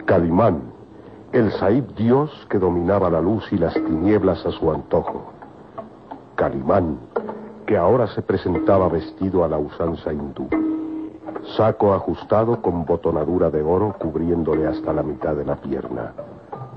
Calimán, 0.05 0.61
el 1.33 1.51
Saib 1.51 1.93
dios 1.95 2.31
que 2.49 2.59
dominaba 2.59 3.09
la 3.09 3.19
luz 3.19 3.51
y 3.51 3.57
las 3.57 3.73
tinieblas 3.73 4.45
a 4.45 4.51
su 4.51 4.71
antojo. 4.71 5.33
Calimán, 6.35 6.97
que 7.65 7.77
ahora 7.77 8.07
se 8.07 8.21
presentaba 8.21 8.87
vestido 8.87 9.43
a 9.43 9.49
la 9.49 9.57
usanza 9.57 10.13
hindú. 10.13 10.47
Saco 11.57 11.93
ajustado 11.93 12.61
con 12.61 12.85
botonadura 12.85 13.49
de 13.49 13.61
oro 13.61 13.95
cubriéndole 13.99 14.65
hasta 14.65 14.93
la 14.93 15.03
mitad 15.03 15.35
de 15.35 15.45
la 15.45 15.57
pierna. 15.57 16.13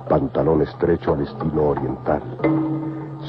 Pantalón 0.09 0.63
estrecho 0.63 1.15
al 1.15 1.23
estilo 1.23 1.69
oriental. 1.69 2.23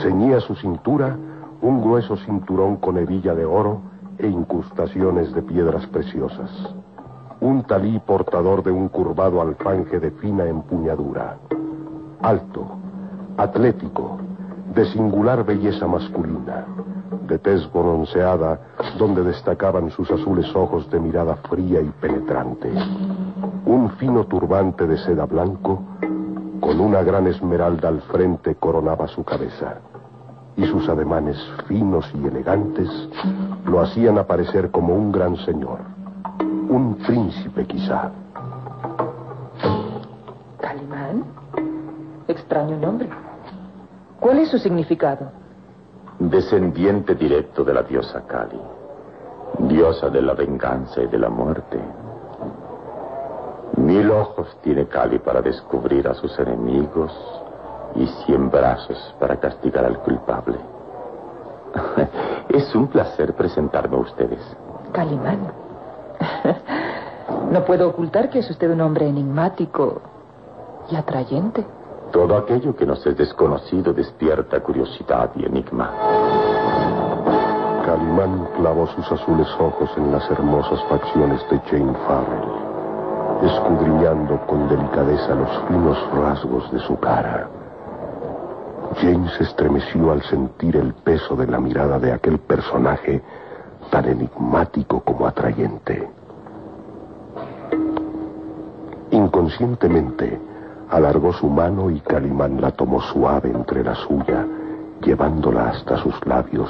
Ceñía 0.01 0.39
su 0.39 0.55
cintura 0.55 1.15
un 1.61 1.81
grueso 1.81 2.17
cinturón 2.17 2.77
con 2.77 2.97
hebilla 2.97 3.35
de 3.35 3.45
oro 3.45 3.81
e 4.17 4.27
incrustaciones 4.27 5.33
de 5.33 5.41
piedras 5.43 5.85
preciosas. 5.87 6.49
Un 7.39 7.63
talí 7.63 7.99
portador 7.99 8.63
de 8.63 8.71
un 8.71 8.89
curvado 8.89 9.41
alfanje 9.41 9.99
de 9.99 10.11
fina 10.11 10.45
empuñadura. 10.45 11.37
Alto, 12.21 12.65
atlético, 13.37 14.17
de 14.75 14.85
singular 14.85 15.43
belleza 15.45 15.87
masculina, 15.87 16.65
de 17.27 17.37
tez 17.39 17.71
bronceada, 17.71 18.59
donde 18.97 19.23
destacaban 19.23 19.89
sus 19.91 20.09
azules 20.11 20.55
ojos 20.55 20.89
de 20.89 20.99
mirada 20.99 21.35
fría 21.49 21.81
y 21.81 21.89
penetrante. 21.99 22.71
Un 23.65 23.89
fino 23.97 24.25
turbante 24.25 24.87
de 24.87 24.97
seda 24.97 25.25
blanco, 25.25 25.81
con 26.59 26.79
una 26.79 27.01
gran 27.03 27.27
esmeralda 27.27 27.89
al 27.89 28.01
frente, 28.01 28.55
coronaba 28.55 29.07
su 29.07 29.23
cabeza. 29.23 29.90
Y 30.57 30.65
sus 30.65 30.87
ademanes 30.89 31.37
finos 31.67 32.11
y 32.13 32.27
elegantes 32.27 32.89
lo 33.65 33.81
hacían 33.81 34.17
aparecer 34.17 34.69
como 34.69 34.95
un 34.95 35.11
gran 35.11 35.37
señor. 35.37 35.79
Un 36.69 36.95
príncipe, 37.05 37.65
quizá. 37.65 38.11
¿Calimán? 40.59 41.23
Extraño 42.27 42.77
nombre. 42.77 43.09
¿Cuál 44.19 44.39
es 44.39 44.49
su 44.49 44.57
significado? 44.57 45.31
Descendiente 46.19 47.15
directo 47.15 47.63
de 47.63 47.73
la 47.73 47.81
diosa 47.81 48.21
Kali, 48.27 48.61
diosa 49.59 50.09
de 50.09 50.21
la 50.21 50.33
venganza 50.33 51.01
y 51.01 51.07
de 51.07 51.17
la 51.17 51.29
muerte. 51.29 51.79
Mil 53.77 54.11
ojos 54.11 54.55
tiene 54.61 54.85
Kali 54.85 55.17
para 55.19 55.41
descubrir 55.41 56.07
a 56.07 56.13
sus 56.13 56.37
enemigos 56.37 57.11
y 57.95 58.07
cien 58.25 58.49
brazos 58.49 59.15
para 59.19 59.39
castigar 59.39 59.85
al 59.85 59.99
culpable. 59.99 60.57
es 62.49 62.75
un 62.75 62.87
placer 62.87 63.33
presentarme 63.33 63.97
a 63.97 63.99
ustedes. 63.99 64.39
Calimán. 64.91 65.51
No 67.51 67.65
puedo 67.65 67.89
ocultar 67.89 68.29
que 68.29 68.39
es 68.39 68.49
usted 68.49 68.71
un 68.71 68.79
hombre 68.81 69.07
enigmático 69.07 70.01
y 70.89 70.95
atrayente. 70.95 71.65
Todo 72.11 72.37
aquello 72.37 72.75
que 72.75 72.85
nos 72.85 73.05
es 73.05 73.17
desconocido 73.17 73.93
despierta 73.93 74.61
curiosidad 74.61 75.31
y 75.35 75.45
enigma. 75.45 75.91
Calimán 77.85 78.47
clavó 78.57 78.87
sus 78.87 79.11
azules 79.11 79.47
ojos 79.59 79.89
en 79.97 80.11
las 80.11 80.29
hermosas 80.31 80.81
facciones 80.89 81.41
de 81.49 81.59
Jane 81.59 81.93
Farrell, 82.07 83.49
escudriñando 83.49 84.39
con 84.47 84.69
delicadeza 84.69 85.35
los 85.35 85.49
finos 85.67 85.97
rasgos 86.13 86.71
de 86.71 86.79
su 86.79 86.97
cara. 86.99 87.49
Jane 88.95 89.29
se 89.37 89.43
estremeció 89.43 90.11
al 90.11 90.21
sentir 90.23 90.75
el 90.75 90.93
peso 90.93 91.35
de 91.35 91.47
la 91.47 91.59
mirada 91.59 91.99
de 91.99 92.11
aquel 92.11 92.39
personaje 92.39 93.21
tan 93.89 94.05
enigmático 94.05 95.01
como 95.01 95.27
atrayente. 95.27 96.07
Inconscientemente, 99.11 100.39
alargó 100.89 101.33
su 101.33 101.47
mano 101.47 101.89
y 101.89 101.99
Calimán 102.01 102.61
la 102.61 102.71
tomó 102.71 103.01
suave 103.01 103.49
entre 103.49 103.83
la 103.83 103.95
suya, 103.95 104.45
llevándola 105.01 105.69
hasta 105.69 105.97
sus 105.97 106.25
labios 106.25 106.69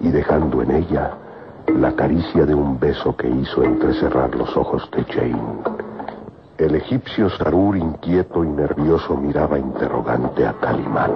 y 0.00 0.10
dejando 0.10 0.62
en 0.62 0.70
ella 0.72 1.12
la 1.68 1.92
caricia 1.92 2.44
de 2.44 2.54
un 2.54 2.78
beso 2.78 3.16
que 3.16 3.28
hizo 3.28 3.62
entrecerrar 3.62 4.34
los 4.34 4.56
ojos 4.56 4.88
de 4.90 5.04
Jane. 5.04 5.91
El 6.58 6.74
egipcio 6.74 7.30
Sarur, 7.30 7.76
inquieto 7.76 8.44
y 8.44 8.48
nervioso, 8.48 9.16
miraba 9.16 9.58
interrogante 9.58 10.46
a 10.46 10.52
Calimán. 10.52 11.10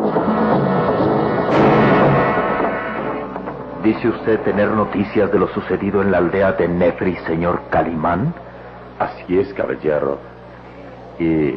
¿Dice 3.85 4.09
usted 4.09 4.41
tener 4.41 4.71
noticias 4.71 5.31
de 5.31 5.39
lo 5.39 5.49
sucedido 5.49 6.01
en 6.01 6.11
la 6.11 6.19
aldea 6.19 6.53
de 6.53 6.67
Nefri, 6.67 7.17
señor 7.27 7.61
Calimán? 7.69 8.33
Así 8.99 9.39
es, 9.39 9.53
caballero. 9.53 10.19
Y 11.19 11.55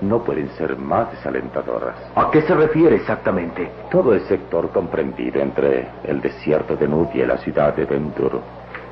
no 0.00 0.20
pueden 0.20 0.48
ser 0.50 0.76
más 0.76 1.10
desalentadoras. 1.10 1.96
¿A 2.14 2.30
qué 2.30 2.42
se 2.42 2.54
refiere 2.54 2.96
exactamente? 2.96 3.68
Todo 3.90 4.14
el 4.14 4.20
sector 4.22 4.70
comprendido 4.70 5.40
entre 5.40 5.88
el 6.04 6.20
desierto 6.20 6.76
de 6.76 6.86
Nubia 6.86 7.24
y 7.24 7.26
la 7.26 7.38
ciudad 7.38 7.74
de 7.74 7.84
Bendur, 7.84 8.40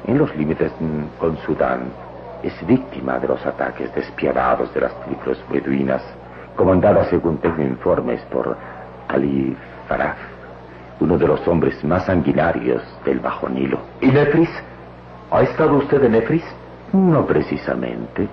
en 0.05 0.19
los 0.19 0.35
límites 0.37 0.73
con 1.19 1.39
Sudán, 1.39 2.10
es 2.43 2.67
víctima 2.67 3.19
de 3.19 3.29
los 3.29 3.45
ataques 3.45 3.95
despiadados 3.95 4.73
de 4.75 4.81
las 4.81 4.93
tribus 5.03 5.39
beduinas, 5.51 6.03
comandadas 6.57 7.09
según 7.09 7.39
tengo 7.39 7.63
informes 7.63 8.21
por 8.33 8.57
Ali 9.09 9.57
Faraf, 9.89 10.19
uno 11.01 11.19
de 11.19 11.27
los 11.27 11.47
hombres 11.49 11.83
más 11.85 12.05
sanguinarios 12.05 12.83
del 13.05 13.21
Bajo 13.21 13.49
Nilo. 13.49 13.79
¿Y 14.01 14.07
Nefris? 14.07 14.51
¿Ha 15.31 15.43
estado 15.43 15.77
usted 15.77 16.05
en 16.05 16.13
Nefris? 16.13 16.45
No 16.93 17.25
precisamente, 17.27 18.29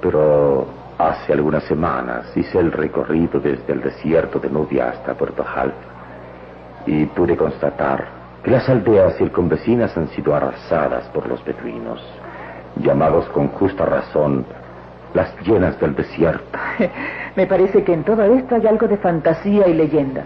pero 0.00 0.66
Hace 0.98 1.32
algunas 1.32 1.62
semanas 1.62 2.36
hice 2.36 2.58
el 2.58 2.72
recorrido 2.72 3.38
desde 3.38 3.72
el 3.72 3.80
desierto 3.80 4.40
de 4.40 4.50
Nubia 4.50 4.88
hasta 4.88 5.14
Puerto 5.14 5.44
Half 5.46 5.72
y 6.86 7.06
pude 7.06 7.36
constatar 7.36 8.08
que 8.42 8.50
las 8.50 8.68
aldeas 8.68 9.16
circunvecinas 9.16 9.96
han 9.96 10.08
sido 10.08 10.34
arrasadas 10.34 11.04
por 11.10 11.28
los 11.28 11.44
beduinos, 11.44 12.02
llamados 12.76 13.26
con 13.30 13.48
justa 13.48 13.84
razón 13.84 14.44
las 15.14 15.34
llenas 15.46 15.78
del 15.80 15.94
desierto. 15.94 16.58
Me 17.36 17.46
parece 17.46 17.82
que 17.84 17.92
en 17.92 18.04
todo 18.04 18.22
esto 18.24 18.56
hay 18.56 18.66
algo 18.66 18.86
de 18.88 18.96
fantasía 18.96 19.68
y 19.68 19.74
leyenda. 19.74 20.24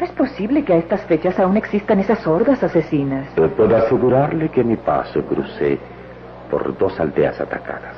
¿Es 0.00 0.10
posible 0.12 0.64
que 0.64 0.72
a 0.72 0.76
estas 0.76 1.02
fechas 1.02 1.38
aún 1.38 1.56
existan 1.56 2.00
esas 2.00 2.26
hordas 2.26 2.62
asesinas? 2.62 3.28
Puedo 3.34 3.76
asegurarle 3.76 4.48
que 4.48 4.64
mi 4.64 4.76
paso 4.76 5.22
crucé 5.24 5.78
por 6.50 6.76
dos 6.78 6.98
aldeas 6.98 7.38
atacadas 7.40 7.96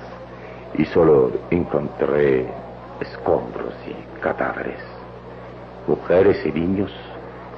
y 0.74 0.85
solo 0.86 1.31
encontré 1.51 2.47
escombros 3.01 3.74
y 3.86 4.20
cadáveres. 4.20 4.81
Mujeres 5.86 6.44
y 6.44 6.53
niños 6.53 6.93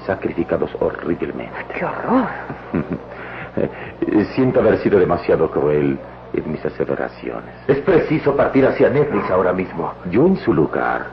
sacrificados 0.07 0.71
horriblemente. 0.81 1.75
¡Qué 1.75 1.85
horror! 1.85 2.29
Siento 4.35 4.61
haber 4.61 4.79
sido 4.79 4.99
demasiado 4.99 5.51
cruel 5.51 5.99
en 6.33 6.53
mis 6.53 6.65
aseveraciones. 6.65 7.55
Es 7.69 7.79
preciso 7.81 8.37
partir 8.37 8.67
hacia 8.67 8.91
Netflix 8.91 9.31
ahora 9.31 9.53
mismo. 9.53 9.93
Yo 10.11 10.27
en 10.27 10.37
su 10.39 10.53
lugar 10.53 11.07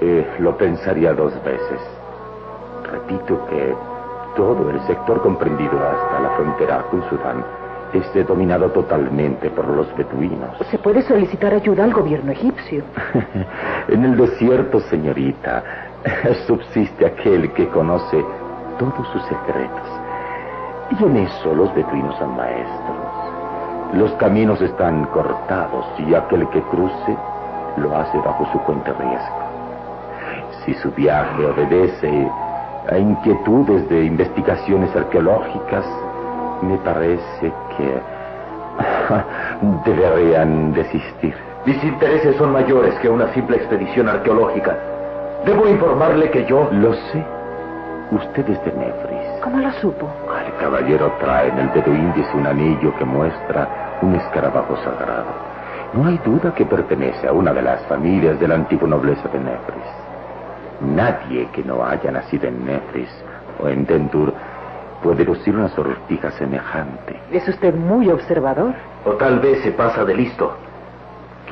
eh, 0.00 0.26
lo 0.38 0.56
pensaría 0.56 1.12
dos 1.12 1.32
veces. 1.44 1.80
Repito 2.90 3.46
que 3.46 3.74
todo 4.36 4.70
el 4.70 4.80
sector 4.86 5.22
comprendido 5.22 5.72
hasta 5.72 6.20
la 6.20 6.30
frontera 6.30 6.82
con 6.90 7.08
Sudán 7.08 7.44
esté 7.92 8.24
dominado 8.24 8.70
totalmente 8.70 9.50
por 9.50 9.68
los 9.68 9.86
beduinos. 9.96 10.56
¿Se 10.70 10.78
puede 10.78 11.02
solicitar 11.02 11.54
ayuda 11.54 11.84
al 11.84 11.92
gobierno 11.92 12.32
egipcio? 12.32 12.82
en 13.88 14.04
el 14.04 14.16
desierto, 14.16 14.80
señorita, 14.80 15.62
subsiste 16.46 17.06
aquel 17.06 17.52
que 17.52 17.68
conoce 17.68 18.24
todos 18.78 19.06
sus 19.12 19.22
secretos. 19.24 20.03
Y 20.90 21.04
en 21.04 21.16
eso 21.16 21.54
los 21.54 21.74
beduinos 21.74 22.16
son 22.18 22.36
maestros. 22.36 22.96
Los 23.94 24.12
caminos 24.14 24.60
están 24.60 25.04
cortados 25.06 25.86
y 25.98 26.14
aquel 26.14 26.48
que 26.48 26.60
cruce 26.62 27.16
lo 27.76 27.96
hace 27.96 28.18
bajo 28.18 28.46
su 28.52 28.58
cuenta 28.60 28.92
riesgo. 28.92 29.44
Si 30.64 30.74
su 30.74 30.90
viaje 30.92 31.46
obedece 31.46 32.30
a 32.90 32.98
inquietudes 32.98 33.88
de 33.88 34.04
investigaciones 34.04 34.94
arqueológicas, 34.94 35.84
me 36.62 36.76
parece 36.78 37.52
que 37.76 38.00
deberían 39.90 40.72
desistir. 40.72 41.34
Mis 41.64 41.82
intereses 41.82 42.36
son 42.36 42.52
mayores 42.52 42.94
que 42.96 43.08
una 43.08 43.32
simple 43.32 43.56
expedición 43.56 44.08
arqueológica. 44.08 44.76
Debo 45.46 45.68
informarle 45.68 46.30
que 46.30 46.44
yo... 46.46 46.68
Lo 46.72 46.92
sé. 46.94 47.24
Usted 48.10 48.48
es 48.50 48.64
de 48.64 48.72
Nefris. 48.72 49.42
¿Cómo 49.42 49.58
lo 49.58 49.72
supo? 49.72 50.08
El 50.54 50.60
caballero 50.60 51.12
trae 51.18 51.48
en 51.48 51.58
el 51.58 51.72
dedo 51.72 51.92
índice 51.92 52.36
un 52.36 52.46
anillo 52.46 52.94
que 52.96 53.04
muestra 53.04 53.98
un 54.02 54.14
escarabajo 54.14 54.76
sagrado. 54.76 55.26
No 55.92 56.06
hay 56.06 56.18
duda 56.18 56.54
que 56.54 56.64
pertenece 56.64 57.26
a 57.26 57.32
una 57.32 57.52
de 57.52 57.62
las 57.62 57.82
familias 57.86 58.38
de 58.38 58.48
la 58.48 58.54
antigua 58.54 58.88
nobleza 58.88 59.28
de 59.28 59.38
Nefris. 59.38 59.84
Nadie 60.80 61.48
que 61.52 61.62
no 61.62 61.84
haya 61.84 62.10
nacido 62.10 62.48
en 62.48 62.64
Nefris 62.64 63.08
o 63.62 63.68
en 63.68 63.84
Dendur 63.84 64.32
puede 65.02 65.24
lucir 65.24 65.54
una 65.54 65.68
sortija 65.68 66.30
semejante. 66.32 67.20
Es 67.30 67.46
usted 67.48 67.74
muy 67.74 68.10
observador. 68.10 68.74
O 69.04 69.12
tal 69.12 69.40
vez 69.40 69.60
se 69.62 69.72
pasa 69.72 70.04
de 70.04 70.14
listo. 70.14 70.56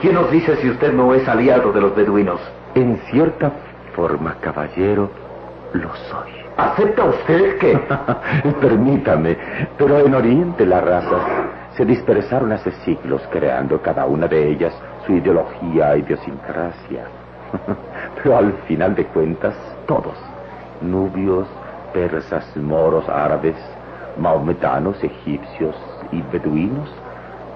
¿Quién 0.01 0.15
nos 0.15 0.31
dice 0.31 0.57
si 0.57 0.71
usted 0.71 0.93
no 0.93 1.13
es 1.15 1.29
aliado 1.29 1.73
de 1.73 1.81
los 1.81 1.95
beduinos? 1.95 2.41
En 2.75 2.97
cierta 3.11 3.53
forma, 3.95 4.37
caballero, 4.41 5.11
lo 5.73 5.95
soy. 6.11 6.42
¿Acepta 6.57 7.05
usted 7.05 7.59
que...? 7.59 7.79
Permítame, 8.61 9.37
pero 9.79 9.99
en 9.99 10.15
Oriente 10.15 10.67
las 10.67 10.85
razas 10.85 11.23
se 11.77 11.85
dispersaron 11.85 12.53
hace 12.53 12.71
siglos 12.85 13.23
creando 13.31 13.81
cada 13.81 14.05
una 14.07 14.29
de 14.29 14.51
ellas 14.51 14.75
su 15.07 15.13
ideología 15.13 15.95
e 15.95 16.01
idiosincrasia. 16.01 17.05
Pero 18.17 18.37
al 18.37 18.53
final 18.67 18.95
de 18.95 19.07
cuentas, 19.07 19.55
todos, 19.87 20.17
nubios, 20.81 21.47
persas, 21.93 22.57
moros, 22.57 23.09
árabes, 23.09 23.57
maometanos, 24.19 25.03
egipcios 25.03 25.75
y 26.11 26.23
beduinos, 26.33 26.91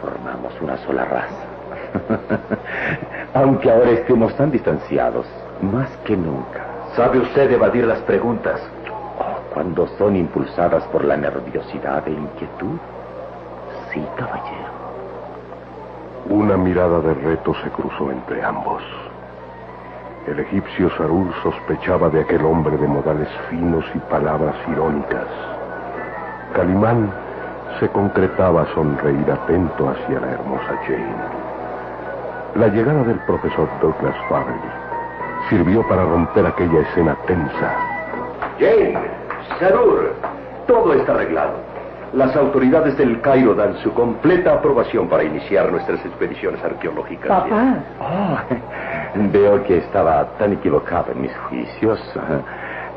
formamos 0.01 0.53
una 0.61 0.77
sola 0.79 1.05
raza. 1.05 1.45
Aunque 3.35 3.71
ahora 3.71 3.91
estemos 3.91 4.35
tan 4.37 4.51
distanciados, 4.51 5.27
más 5.61 5.91
que 6.05 6.17
nunca. 6.17 6.65
¿Sabe 6.95 7.19
usted 7.19 7.51
evadir 7.51 7.85
las 7.85 8.01
preguntas? 8.01 8.61
Cuando 9.53 9.87
son 9.99 10.17
impulsadas 10.17 10.85
por 10.85 11.05
la 11.05 11.17
nerviosidad 11.17 12.07
e 12.07 12.13
inquietud. 12.13 12.79
Sí, 13.93 14.05
caballero. 14.17 14.77
Una 16.29 16.57
mirada 16.57 17.01
de 17.01 17.15
reto 17.15 17.55
se 17.63 17.71
cruzó 17.71 18.11
entre 18.11 18.45
ambos. 18.45 18.83
El 20.27 20.41
egipcio 20.41 20.91
Sarul 20.97 21.33
sospechaba 21.43 22.09
de 22.11 22.21
aquel 22.23 22.45
hombre 22.45 22.77
de 22.77 22.89
modales 22.89 23.29
finos 23.49 23.85
y 23.95 23.99
palabras 24.11 24.57
irónicas. 24.69 25.29
Calimán 26.53 27.11
se 27.79 27.89
concretaba 27.91 28.63
a 28.63 28.75
sonreír 28.75 29.31
atento 29.31 29.89
hacia 29.89 30.21
la 30.21 30.33
hermosa 30.33 30.77
Jane. 30.87 31.47
La 32.57 32.69
llegada 32.69 33.05
del 33.05 33.19
profesor 33.21 33.69
Douglas 33.81 34.17
Farrell 34.29 34.57
sirvió 35.49 35.87
para 35.87 36.05
romper 36.05 36.45
aquella 36.45 36.81
escena 36.81 37.15
tensa. 37.27 37.96
Jane, 38.59 38.99
Sarur, 39.59 40.13
todo 40.67 40.95
está 40.95 41.13
arreglado. 41.13 41.55
Las 42.13 42.35
autoridades 42.37 42.97
del 42.97 43.21
Cairo 43.21 43.55
dan 43.55 43.77
su 43.79 43.93
completa 43.93 44.55
aprobación 44.55 45.09
para 45.09 45.25
iniciar 45.25 45.71
nuestras 45.71 46.05
expediciones 46.05 46.63
arqueológicas. 46.65 47.29
Papá. 47.29 47.79
Oh, 48.01 48.39
veo 49.33 49.63
que 49.65 49.79
estaba 49.79 50.25
tan 50.39 50.55
equivocado 50.55 51.13
en 51.13 51.23
mis 51.23 51.37
juicios. 51.49 52.01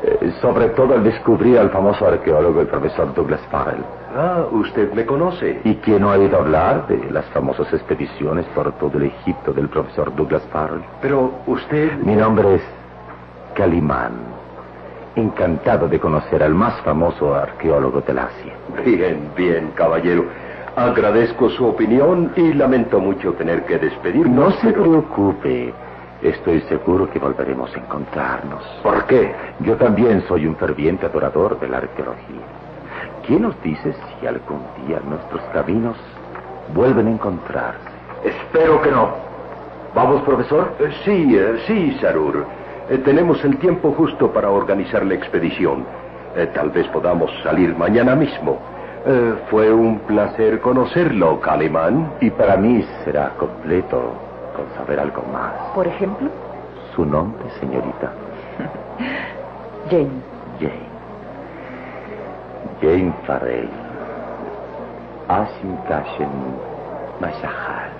Eh, 0.02 0.32
sobre 0.40 0.70
todo 0.70 0.94
al 0.94 1.04
descubrir 1.04 1.58
al 1.58 1.68
famoso 1.68 2.06
arqueólogo, 2.06 2.62
el 2.62 2.68
profesor 2.68 3.12
Douglas 3.12 3.40
Farrell. 3.50 3.84
Ah, 4.16 4.44
usted 4.50 4.90
me 4.94 5.04
conoce. 5.04 5.60
¿Y 5.64 5.74
quién 5.76 6.00
no 6.00 6.10
ha 6.10 6.14
oído 6.14 6.38
hablar 6.38 6.86
de 6.86 7.10
las 7.10 7.26
famosas 7.26 7.70
expediciones 7.74 8.46
por 8.54 8.72
todo 8.72 8.96
el 8.96 9.04
Egipto 9.04 9.52
del 9.52 9.68
profesor 9.68 10.14
Douglas 10.16 10.42
Farrell? 10.50 10.82
Pero 11.02 11.30
usted... 11.46 11.92
Mi 11.98 12.16
nombre 12.16 12.54
es 12.54 12.62
Calimán. 13.54 14.39
Encantado 15.16 15.88
de 15.88 15.98
conocer 15.98 16.42
al 16.42 16.54
más 16.54 16.80
famoso 16.82 17.34
arqueólogo 17.34 18.00
del 18.00 18.18
Asia. 18.18 18.54
Bien, 18.84 19.30
bien, 19.36 19.72
caballero. 19.74 20.24
Agradezco 20.76 21.50
su 21.50 21.66
opinión 21.66 22.32
y 22.36 22.52
lamento 22.52 23.00
mucho 23.00 23.32
tener 23.32 23.64
que 23.64 23.78
despedirme. 23.78 24.30
No 24.30 24.52
se 24.52 24.72
preocupe. 24.72 25.74
Estoy 26.22 26.60
seguro 26.62 27.10
que 27.10 27.18
volveremos 27.18 27.74
a 27.74 27.78
encontrarnos. 27.80 28.62
¿Por 28.82 29.04
qué? 29.06 29.34
Yo 29.60 29.76
también 29.76 30.22
soy 30.28 30.46
un 30.46 30.54
ferviente 30.54 31.06
adorador 31.06 31.58
de 31.58 31.68
la 31.68 31.78
arqueología. 31.78 32.46
¿Quién 33.26 33.42
nos 33.42 33.60
dice 33.62 33.92
si 34.20 34.26
algún 34.26 34.62
día 34.86 35.00
nuestros 35.08 35.42
caminos 35.52 35.96
vuelven 36.72 37.08
a 37.08 37.10
encontrarse? 37.10 37.88
Espero 38.22 38.80
que 38.80 38.90
no. 38.90 39.10
¿Vamos, 39.94 40.22
profesor? 40.22 40.72
Eh, 40.78 40.90
sí, 41.04 41.36
eh, 41.36 41.56
sí, 41.66 41.98
Sarur. 42.00 42.46
Eh, 42.90 42.98
tenemos 42.98 43.42
el 43.44 43.56
tiempo 43.58 43.92
justo 43.92 44.32
para 44.32 44.50
organizar 44.50 45.06
la 45.06 45.14
expedición. 45.14 45.84
Eh, 46.36 46.50
tal 46.52 46.70
vez 46.70 46.88
podamos 46.88 47.30
salir 47.44 47.74
mañana 47.76 48.16
mismo. 48.16 48.58
Eh, 49.06 49.34
fue 49.48 49.72
un 49.72 50.00
placer 50.00 50.60
conocerlo, 50.60 51.40
Calimán. 51.40 52.14
Y 52.20 52.30
para 52.30 52.56
mí 52.56 52.84
será 53.04 53.30
completo 53.38 54.12
con 54.56 54.66
saber 54.76 54.98
algo 54.98 55.22
más. 55.32 55.52
Por 55.74 55.86
ejemplo, 55.86 56.28
Su 56.96 57.04
nombre, 57.04 57.48
señorita. 57.60 58.10
Jane. 59.90 60.10
Jane. 60.58 60.90
Jane 62.82 63.12
Farrell. 63.24 63.68
Asim 65.28 65.76
Kashem 65.88 66.28
Mashahal. 67.20 67.99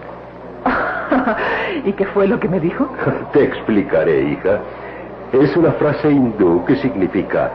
¿Y 1.84 1.92
qué 1.92 2.06
fue 2.06 2.26
lo 2.26 2.38
que 2.38 2.48
me 2.48 2.60
dijo? 2.60 2.88
Te 3.32 3.44
explicaré, 3.44 4.22
hija. 4.22 4.60
Es 5.32 5.56
una 5.56 5.72
frase 5.72 6.10
hindú 6.10 6.64
que 6.64 6.76
significa 6.76 7.50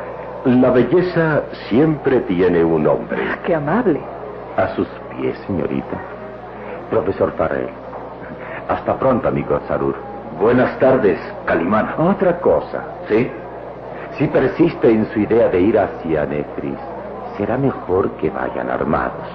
la 0.46 0.70
belleza 0.70 1.42
siempre 1.70 2.20
tiene 2.22 2.64
un 2.64 2.84
nombre. 2.84 3.18
Qué 3.46 3.56
amable. 3.56 4.00
A 4.58 4.68
sus 4.76 4.88
pies, 5.10 5.36
señorita. 5.48 5.98
Profesor 6.92 7.34
Farrell. 7.36 7.70
Hasta 8.70 8.96
pronto, 9.00 9.28
amigo 9.28 9.60
Sarur. 9.68 9.96
Buenas 10.40 10.78
tardes, 10.78 11.20
Calimán. 11.46 11.96
Otra 11.98 12.40
cosa. 12.42 12.84
¿Sí? 13.08 13.28
Si 14.20 14.28
persiste 14.28 14.88
en 14.88 15.08
su 15.12 15.20
idea 15.22 15.50
de 15.50 15.62
ir 15.62 15.80
hacia 15.80 16.28
Nefris, 16.28 16.78
será 17.38 17.58
mejor 17.58 18.12
que 18.12 18.30
vayan 18.30 18.70
armados. 18.70 19.28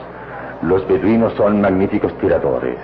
Los 0.62 0.86
beduinos 0.86 1.32
son 1.34 1.60
magníficos 1.60 2.16
tiradores. 2.18 2.78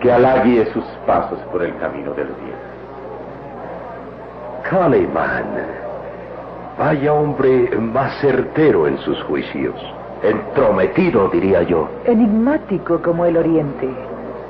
Que 0.00 0.12
Alá 0.12 0.44
sus 0.72 0.84
pasos 1.06 1.38
por 1.50 1.62
el 1.62 1.76
camino 1.78 2.12
del 2.12 2.26
bien. 2.26 2.56
Calimán. 4.68 5.44
Vaya 6.78 7.12
hombre 7.12 7.70
más 7.78 8.20
certero 8.20 8.86
en 8.86 8.98
sus 8.98 9.22
juicios. 9.22 9.74
Entrometido, 10.22 11.28
diría 11.28 11.62
yo. 11.62 11.88
Enigmático 12.04 13.00
como 13.00 13.24
el 13.24 13.36
oriente. 13.36 13.88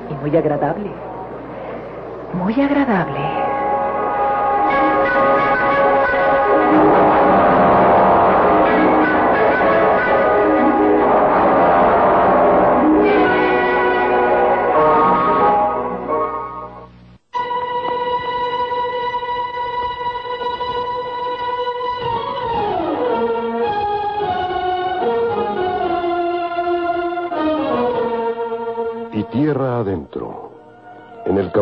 Y 0.09 0.13
muy 0.15 0.35
agradable. 0.35 0.91
Muy 2.33 2.61
agradable. 2.61 3.56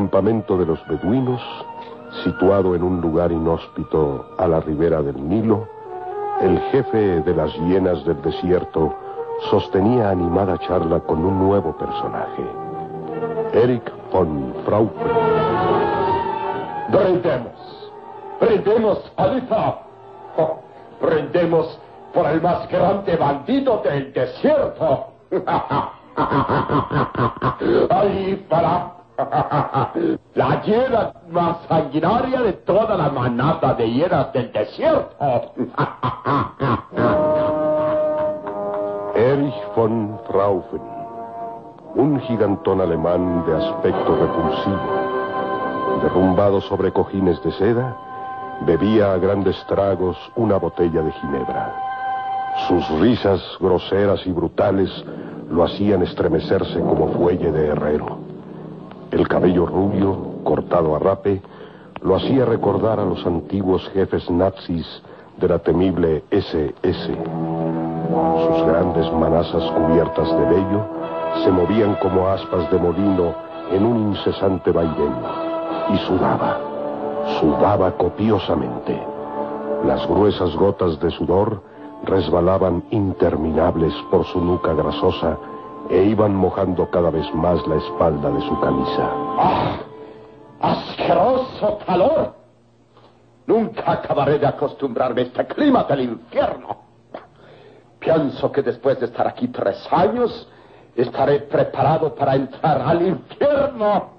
Campamento 0.06 0.56
de 0.56 0.68
los 0.68 0.80
beduinos, 0.88 1.42
situado 2.24 2.76
en 2.76 2.84
un 2.84 3.02
lugar 3.02 3.32
inhóspito 3.32 4.24
a 4.38 4.48
la 4.48 4.60
ribera 4.60 5.02
del 5.02 5.18
Nilo, 5.28 5.68
el 6.42 6.60
jefe 6.72 7.22
de 7.22 7.36
las 7.36 7.52
hienas 7.62 8.06
del 8.06 8.22
desierto 8.22 8.94
sostenía 9.50 10.12
animada 10.12 10.60
charla 10.60 11.00
con 11.00 11.26
un 11.26 11.40
nuevo 11.40 11.76
personaje, 11.76 12.44
Eric 13.54 13.92
von 14.12 14.54
Fraufen. 14.64 15.08
Brindemos. 16.90 17.92
Brindemos, 18.40 19.12
Alifa. 19.18 19.80
Oh, 20.38 20.60
brindemos 21.02 21.80
por 22.14 22.28
el 22.28 22.44
más 22.44 22.70
grande 22.70 23.16
bandido 23.16 23.82
del 23.84 24.14
desierto. 24.14 25.08
Alifa. 27.90 28.95
La 30.36 30.62
hiena 30.64 31.14
más 31.30 31.58
sanguinaria 31.68 32.42
de 32.42 32.54
toda 32.54 32.98
la 32.98 33.10
manada 33.10 33.74
de 33.76 33.90
hienas 33.90 34.34
del 34.34 34.52
desierto. 34.52 35.16
Erich 39.16 39.76
von 39.76 40.20
Fraufen, 40.28 40.82
un 41.96 42.20
gigantón 42.22 42.82
alemán 42.82 43.46
de 43.46 43.56
aspecto 43.56 44.18
repulsivo. 44.18 45.06
Derrumbado 46.04 46.60
sobre 46.60 46.92
cojines 46.92 47.42
de 47.42 47.54
seda, 47.54 47.96
bebía 48.66 49.14
a 49.14 49.18
grandes 49.18 49.56
tragos 49.68 50.18
una 50.36 50.58
botella 50.58 51.02
de 51.02 51.14
ginebra. 51.14 51.74
Sus 52.68 52.90
risas 53.00 53.42
groseras 53.62 54.28
y 54.28 54.34
brutales 54.34 54.90
lo 55.50 55.64
hacían 55.64 56.04
estremecerse 56.04 56.80
como 56.82 57.08
fuelle 57.14 57.54
de 57.54 57.68
herrero. 57.68 58.35
El 59.16 59.30
cabello 59.30 59.66
rubio, 59.66 60.44
cortado 60.44 60.94
a 60.94 61.00
rape, 61.00 61.42
lo 62.02 62.18
hacía 62.18 62.44
recordar 62.44 63.00
a 63.00 63.06
los 63.06 63.26
antiguos 63.26 63.90
jefes 63.94 64.30
nazis 64.30 64.86
de 65.38 65.48
la 65.48 65.60
temible 65.60 66.26
SS. 66.32 67.16
Sus 67.16 68.66
grandes 68.68 69.10
manazas 69.14 69.72
cubiertas 69.72 70.28
de 70.38 70.46
vello 70.48 70.86
se 71.46 71.50
movían 71.50 71.96
como 72.02 72.28
aspas 72.28 72.70
de 72.70 72.78
molino 72.78 73.34
en 73.72 73.86
un 73.86 74.10
incesante 74.10 74.72
vaivén 74.72 75.16
y 75.94 75.98
sudaba, 76.00 76.60
sudaba 77.40 77.92
copiosamente. 77.94 79.02
Las 79.86 80.06
gruesas 80.10 80.54
gotas 80.58 81.00
de 81.00 81.10
sudor 81.12 81.62
resbalaban 82.04 82.84
interminables 82.92 83.94
por 84.12 84.26
su 84.26 84.42
nuca 84.44 84.74
grasosa 84.74 85.38
e 85.90 86.04
iban 86.04 86.36
mojando 86.36 86.90
cada 86.90 87.10
vez 87.10 87.32
más 87.34 87.66
la 87.68 87.76
espalda 87.76 88.30
de 88.32 88.42
su 88.42 88.60
camisa. 88.60 89.10
¡Ah! 89.38 89.78
¡Asqueroso 90.62 91.80
calor! 91.86 92.34
Nunca 93.48 93.92
acabaré 93.92 94.40
de 94.40 94.48
acostumbrarme 94.48 95.22
a 95.22 95.24
este 95.26 95.46
clima 95.46 95.84
del 95.84 96.02
infierno. 96.02 96.78
Pienso 98.00 98.52
que 98.52 98.62
después 98.62 99.00
de 99.00 99.06
estar 99.08 99.28
aquí 99.28 99.48
tres 99.50 99.88
años, 99.92 100.48
estaré 100.96 101.42
preparado 101.42 102.16
para 102.16 102.36
entrar 102.36 102.82
al 102.82 103.08
infierno. 103.08 104.10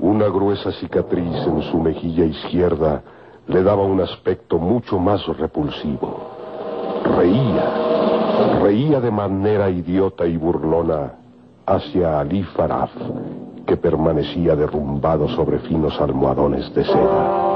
Una 0.00 0.26
gruesa 0.26 0.72
cicatriz 0.72 1.46
en 1.46 1.62
su 1.70 1.78
mejilla 1.78 2.24
izquierda 2.24 3.02
le 3.46 3.62
daba 3.62 3.82
un 3.82 4.00
aspecto 4.00 4.58
mucho 4.58 4.98
más 4.98 5.26
repulsivo. 5.26 6.29
Reía, 7.04 8.58
reía 8.60 9.00
de 9.00 9.10
manera 9.10 9.68
idiota 9.70 10.26
y 10.26 10.36
burlona 10.36 11.14
hacia 11.66 12.20
Ali 12.20 12.42
Faraf, 12.42 12.90
que 13.66 13.76
permanecía 13.76 14.56
derrumbado 14.56 15.28
sobre 15.28 15.58
finos 15.60 16.00
almohadones 16.00 16.72
de 16.74 16.84
seda. 16.84 17.50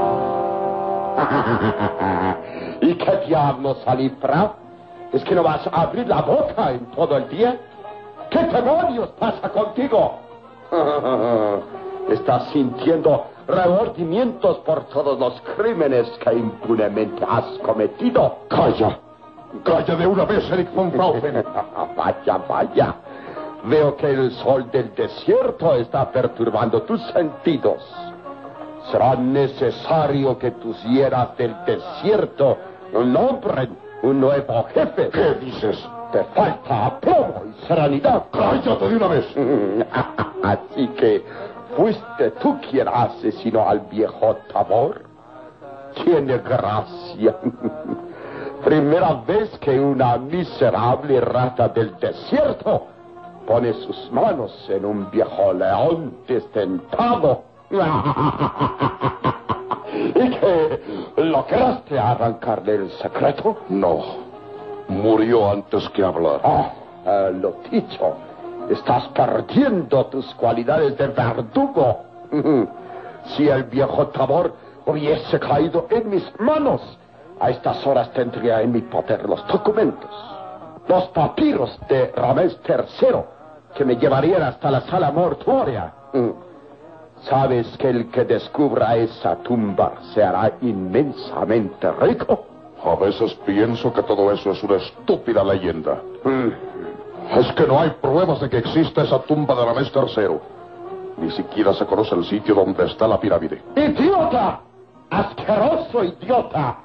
¿Y 2.81 2.93
qué 2.95 3.17
diablos, 3.27 3.81
Ali 3.85 4.09
Faraf? 4.21 4.51
¿Es 5.13 5.23
que 5.23 5.35
no 5.35 5.43
vas 5.43 5.65
a 5.67 5.81
abrir 5.81 6.07
la 6.07 6.21
boca 6.21 6.71
en 6.71 6.85
todo 6.91 7.17
el 7.17 7.29
día? 7.29 7.59
¿Qué 8.29 8.39
demonios 8.39 9.09
pasa 9.19 9.49
contigo? 9.49 10.19
Estás 12.09 12.49
sintiendo 12.51 13.25
remordimientos 13.47 14.57
por 14.59 14.85
todos 14.85 15.19
los 15.19 15.41
crímenes 15.55 16.07
que 16.23 16.33
impunemente 16.33 17.23
has 17.27 17.45
cometido. 17.59 18.39
Calla. 18.49 18.99
Calla 19.63 19.95
de 19.95 20.07
una 20.07 20.25
vez, 20.25 20.49
Eric 20.51 20.73
von 20.73 20.91
Fraufen. 20.91 21.43
vaya, 21.97 22.37
vaya. 22.47 22.95
Veo 23.63 23.95
que 23.95 24.11
el 24.11 24.31
sol 24.31 24.69
del 24.71 24.93
desierto 24.93 25.73
está 25.75 26.11
perturbando 26.11 26.83
tus 26.83 27.01
sentidos. 27.11 27.83
Será 28.91 29.15
necesario 29.15 30.37
que 30.37 30.51
tus 30.51 30.81
hieras 30.83 31.35
del 31.37 31.55
desierto 31.65 32.57
nombren 32.93 33.75
un 34.03 34.19
nuevo 34.19 34.65
jefe. 34.73 35.09
¿Qué 35.09 35.33
dices? 35.41 35.77
Te 36.11 36.23
falta 36.35 36.85
aplomo 36.85 37.43
y 37.49 37.65
serenidad. 37.65 38.25
Cállate 38.31 38.87
de 38.87 38.95
una 38.95 39.07
vez. 39.07 39.25
Así 40.43 40.87
que, 40.89 41.25
¿fuiste 41.75 42.31
tú 42.41 42.59
quien 42.69 42.87
asesinó 42.87 43.67
al 43.67 43.79
viejo 43.81 44.37
Tabor? 44.53 45.01
Tiene 46.03 46.37
gracia. 46.37 47.35
Primera 48.65 49.13
vez 49.27 49.55
que 49.59 49.79
una 49.79 50.17
miserable 50.17 51.21
rata 51.21 51.69
del 51.69 51.95
desierto 51.99 52.87
pone 53.45 53.71
sus 53.73 54.11
manos 54.11 54.51
en 54.69 54.83
un 54.85 55.11
viejo 55.11 55.53
león 55.53 56.17
destentado. 56.27 57.43
¿Y 60.15 60.29
que 60.31 60.81
lograste 61.17 61.99
arrancarle 61.99 62.73
el 62.77 62.89
secreto? 62.93 63.55
No. 63.69 64.01
Murió 64.87 65.51
antes 65.51 65.87
que 65.89 66.03
hablar. 66.03 66.41
Ah, 66.43 66.71
eh, 67.05 67.37
lo 67.39 67.57
dicho. 67.69 68.15
Estás 68.67 69.09
perdiendo 69.09 70.07
tus 70.07 70.33
cualidades 70.33 70.97
de 70.97 71.07
verdugo. 71.09 71.99
si 73.37 73.47
el 73.47 73.65
viejo 73.65 74.07
Tabor 74.07 74.55
hubiese 74.87 75.39
caído 75.39 75.85
en 75.91 76.09
mis 76.09 76.27
manos, 76.39 76.81
a 77.39 77.49
estas 77.49 77.85
horas 77.85 78.11
tendría 78.11 78.61
en 78.61 78.71
mi 78.71 78.81
poder 78.81 79.27
los 79.27 79.45
documentos, 79.47 80.09
los 80.87 81.05
papiros 81.09 81.77
de 81.89 82.11
Ramés 82.15 82.59
III, 82.67 83.15
que 83.75 83.85
me 83.85 83.95
llevarían 83.97 84.41
hasta 84.43 84.71
la 84.71 84.81
sala 84.81 85.11
mortuoria. 85.11 85.93
¿Sabes 87.21 87.75
que 87.77 87.89
el 87.89 88.11
que 88.11 88.23
descubra 88.23 88.95
esa 88.95 89.35
tumba 89.37 89.93
se 90.13 90.23
hará 90.23 90.53
inmensamente 90.61 91.91
rico? 91.91 92.45
A 92.83 92.95
veces 92.95 93.33
pienso 93.45 93.91
que 93.91 94.03
todo 94.03 94.31
eso 94.31 94.51
es 94.51 94.63
una 94.63 94.75
estúpida 94.75 95.43
leyenda. 95.43 96.01
Es 97.35 97.51
que 97.53 97.65
no 97.65 97.79
hay 97.79 97.89
pruebas 98.01 98.39
de 98.41 98.49
que 98.49 98.59
exista 98.59 99.01
esa 99.01 99.19
tumba 99.23 99.55
de 99.55 99.65
Ramés 99.65 99.91
III. 99.93 100.37
Ni 101.17 101.31
siquiera 101.31 101.73
se 101.73 101.85
conoce 101.85 102.13
el 102.13 102.25
sitio 102.25 102.53
donde 102.53 102.85
está 102.85 103.07
la 103.07 103.19
pirámide. 103.19 103.61
¡Idiota! 103.75 104.59
¡Asqueroso 105.09 106.03
idiota! 106.03 106.84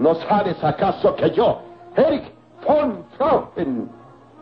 ¿No 0.00 0.14
sabes 0.14 0.56
acaso 0.64 1.14
que 1.14 1.30
yo, 1.30 1.60
Eric 1.94 2.32
von 2.66 3.04
Fraufen, 3.18 3.90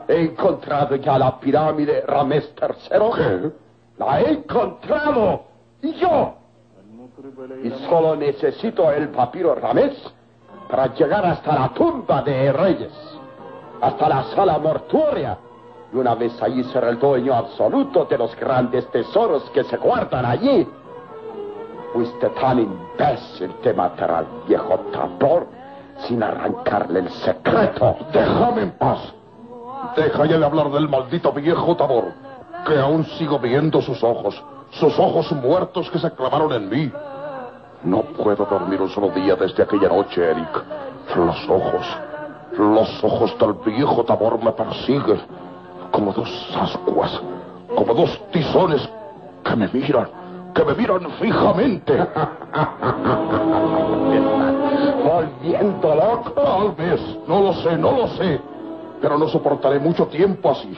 he 0.07 0.27
encontrado 0.27 0.95
ya 0.95 1.19
la 1.19 1.41
pirámide 1.41 2.03
Ramés 2.07 2.55
III? 2.63 2.99
¿Qué? 3.17 3.51
¡La 3.99 4.21
he 4.21 4.31
encontrado! 4.35 5.43
¡Y 5.83 5.95
yo! 5.95 6.35
Y 7.65 7.71
solo 7.89 8.15
necesito 8.15 8.89
el 8.93 9.09
papiro 9.09 9.57
Ramés 9.57 10.01
para 10.71 10.95
llegar 10.95 11.27
hasta 11.27 11.53
la 11.53 11.69
tumba 11.71 12.23
de 12.23 12.53
reyes, 12.53 12.93
hasta 13.81 14.09
la 14.09 14.23
sala 14.35 14.59
mortuoria. 14.59 15.39
Y 15.93 15.97
una 15.97 16.15
vez 16.15 16.41
allí 16.41 16.63
será 16.65 16.91
el 16.91 17.01
dueño 17.01 17.35
absoluto 17.35 18.05
de 18.05 18.17
los 18.17 18.37
grandes 18.37 18.89
tesoros 18.93 19.51
que 19.51 19.65
se 19.65 19.77
guardan 19.77 20.25
allí. 20.25 20.69
Fuiste 21.93 22.29
tan 22.31 22.59
imbécil 22.59 23.55
de 23.63 23.73
matar 23.73 24.11
al 24.11 24.27
viejo 24.47 24.79
Tabor 24.93 25.47
sin 26.07 26.23
arrancarle 26.23 27.01
el 27.01 27.11
secreto. 27.11 27.97
Déjame 28.13 28.63
en 28.63 28.71
paz. 28.73 28.99
Deja 29.97 30.27
ya 30.27 30.39
de 30.39 30.45
hablar 30.45 30.71
del 30.71 30.89
maldito 30.89 31.33
viejo 31.33 31.77
Tabor, 31.77 32.13
que 32.67 32.79
aún 32.79 33.05
sigo 33.17 33.39
viendo 33.39 33.81
sus 33.81 34.03
ojos, 34.03 34.43
sus 34.73 34.99
ojos 34.99 35.33
muertos 35.33 35.91
que 35.91 35.99
se 35.99 36.11
clavaron 36.13 36.53
en 36.53 36.69
mí. 36.69 36.93
No 37.85 38.03
puedo 38.03 38.45
dormir 38.45 38.83
un 38.83 38.91
solo 38.91 39.11
día 39.11 39.35
desde 39.37 39.63
aquella 39.63 39.89
noche, 39.89 40.23
Eric. 40.23 40.65
Los 41.17 41.49
ojos, 41.49 41.87
los 42.59 43.05
ojos 43.05 43.37
del 43.39 43.55
viejo 43.65 44.05
Tabor 44.05 44.43
me 44.43 44.53
persiguen, 44.53 45.21
como 45.91 46.13
dos 46.13 46.57
ascuas, 46.61 47.21
como 47.75 47.95
dos 47.95 48.21
tizones 48.31 48.89
que 49.45 49.57
me 49.57 49.69
miran, 49.69 50.09
que 50.59 50.65
me 50.65 50.75
miran 50.75 51.09
fijamente. 51.21 51.97
Volviendo 55.05 55.95
loco. 55.95 56.31
Tal 56.33 56.73
vez, 56.73 57.01
no 57.29 57.43
lo 57.43 57.53
sé, 57.55 57.79
no 57.79 57.93
lo 57.93 58.09
sé. 58.09 58.41
Pero 59.01 59.19
no 59.19 59.29
soportaré 59.29 59.79
mucho 59.79 60.07
tiempo 60.07 60.51
así. 60.51 60.77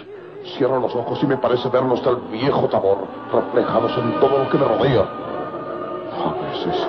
Cierro 0.57 0.81
los 0.81 0.95
ojos 0.95 1.19
y 1.23 1.27
me 1.27 1.39
parece 1.39 1.69
verlos 1.69 2.05
del 2.05 2.17
viejo 2.31 2.69
Tabor, 2.69 2.99
reflejados 3.33 3.93
en 3.97 4.21
todo 4.21 4.39
lo 4.39 4.51
que 4.51 4.59
me 4.59 4.65
rodea. 4.65 5.07
A 6.13 6.35
veces, 6.43 6.89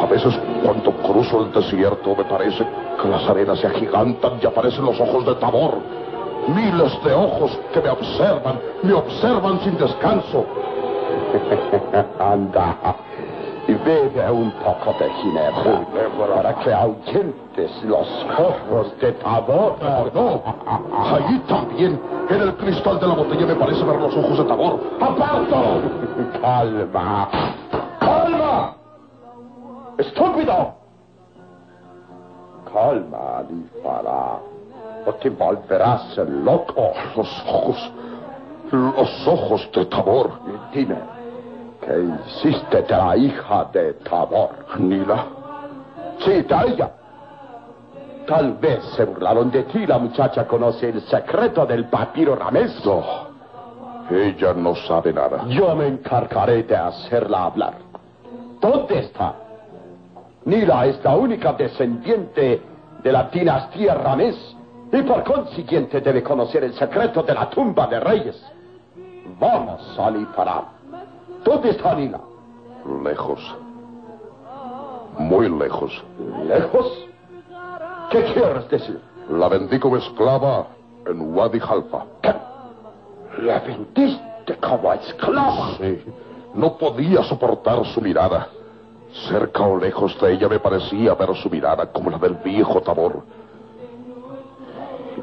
a 0.00 0.06
veces 0.06 0.40
cuando 0.64 0.90
cruzo 0.92 1.44
el 1.44 1.52
desierto 1.52 2.14
me 2.16 2.24
parece 2.24 2.66
que 3.02 3.08
las 3.08 3.28
arenas 3.28 3.58
se 3.58 3.66
agigantan 3.66 4.38
y 4.42 4.46
aparecen 4.46 4.84
los 4.84 4.98
ojos 4.98 5.26
de 5.26 5.34
Tabor. 5.34 5.78
Miles 6.48 7.04
de 7.04 7.12
ojos 7.12 7.58
que 7.74 7.80
me 7.82 7.90
observan, 7.90 8.58
me 8.82 8.94
observan 8.94 9.60
sin 9.60 9.76
descanso. 9.76 10.46
Anda 12.20 12.76
y 13.68 13.74
bebe 13.74 14.30
un 14.30 14.50
poco 14.52 14.94
de 14.98 15.10
ginebra 15.10 15.86
para 16.34 16.54
que 16.54 16.72
ahuyentes 16.72 17.84
los 17.84 18.08
ojos 18.38 18.98
de 18.98 19.12
Tabor. 19.12 19.76
No, 20.14 20.42
allí 21.14 21.38
también, 21.40 22.00
en 22.30 22.40
el 22.40 22.54
cristal 22.56 22.98
de 22.98 23.06
la 23.06 23.14
botella 23.14 23.46
me 23.46 23.54
parece 23.54 23.84
ver 23.84 24.00
los 24.00 24.16
ojos 24.16 24.38
de 24.38 24.44
Tabor. 24.44 24.80
¡Aparto! 25.00 25.82
Calma. 26.40 27.28
¡Calma! 28.00 28.74
¡Estúpido! 29.98 30.74
Calma, 32.72 33.38
Alifara, 33.38 34.38
o 35.06 35.12
te 35.14 35.28
volverás 35.28 36.16
loco. 36.16 36.92
Los 37.16 37.44
ojos, 37.46 37.92
los 38.70 39.26
ojos 39.26 39.68
de 39.74 39.86
Tabor. 39.86 40.30
Dime, 40.72 40.96
¿qué 41.80 42.08
hiciste 42.26 42.82
de 42.82 42.96
la 42.96 43.16
hija 43.16 43.64
de 43.72 43.94
Tabor? 43.94 44.50
Nila, 44.78 45.24
Sí, 46.20 46.30
de 46.42 46.54
ella. 46.66 46.90
Tal 48.26 48.54
vez 48.54 48.82
se 48.96 49.04
burlaron 49.04 49.50
de 49.50 49.62
ti. 49.64 49.86
La 49.86 49.98
muchacha 49.98 50.46
conoce 50.46 50.88
el 50.88 51.00
secreto 51.02 51.64
del 51.64 51.86
papiro 51.86 52.34
Ramés. 52.36 52.84
no. 52.84 53.28
Ella 54.10 54.54
no 54.54 54.74
sabe 54.74 55.12
nada. 55.12 55.44
Yo 55.48 55.74
me 55.76 55.86
encargaré 55.86 56.62
de 56.62 56.74
hacerla 56.76 57.44
hablar. 57.44 57.74
¿Dónde 58.60 59.00
está? 59.00 59.34
Nila 60.46 60.86
es 60.86 61.02
la 61.04 61.14
única 61.14 61.52
descendiente 61.52 62.62
de 63.02 63.12
la 63.12 63.24
dinastía 63.24 63.94
Ramés 63.94 64.56
y 64.90 65.02
por 65.02 65.22
consiguiente 65.24 66.00
debe 66.00 66.22
conocer 66.22 66.64
el 66.64 66.72
secreto 66.72 67.22
de 67.22 67.34
la 67.34 67.50
tumba 67.50 67.86
de 67.86 68.00
reyes. 68.00 68.42
Vamos, 69.38 69.98
Ali 69.98 70.24
Farah. 70.34 70.64
¿Dónde 71.44 71.70
está 71.70 71.94
Nila? 71.94 72.20
Lejos. 73.04 73.40
Muy 75.18 75.48
lejos. 75.48 76.04
¿Lejos? 76.44 77.06
¿Qué 78.10 78.24
quieres 78.32 78.68
decir? 78.70 79.00
La 79.30 79.48
vendí 79.48 79.78
como 79.78 79.96
esclava 79.96 80.68
en 81.06 81.34
Wadi 81.34 81.60
Halfa. 81.60 82.04
¿Qué? 82.22 82.34
¿La 83.42 83.60
vendiste 83.60 84.56
como 84.60 84.92
esclava? 84.94 85.76
Sí. 85.78 86.02
No 86.54 86.78
podía 86.78 87.22
soportar 87.24 87.84
su 87.86 88.00
mirada. 88.00 88.48
Cerca 89.28 89.62
o 89.62 89.78
lejos 89.78 90.18
de 90.20 90.32
ella 90.32 90.48
me 90.48 90.58
parecía 90.58 91.14
ver 91.14 91.34
su 91.36 91.48
mirada 91.50 91.90
como 91.92 92.10
la 92.10 92.18
del 92.18 92.34
viejo 92.34 92.80
Tabor. 92.80 93.22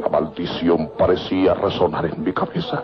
La 0.01 0.09
maldición 0.09 0.91
parecía 0.97 1.53
resonar 1.53 2.05
en 2.05 2.23
mi 2.23 2.33
cabeza. 2.33 2.83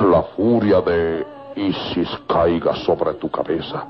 La 0.00 0.22
furia 0.36 0.82
de 0.82 1.26
Isis 1.56 2.08
caiga 2.28 2.76
sobre 2.76 3.14
tu 3.14 3.30
cabeza, 3.30 3.82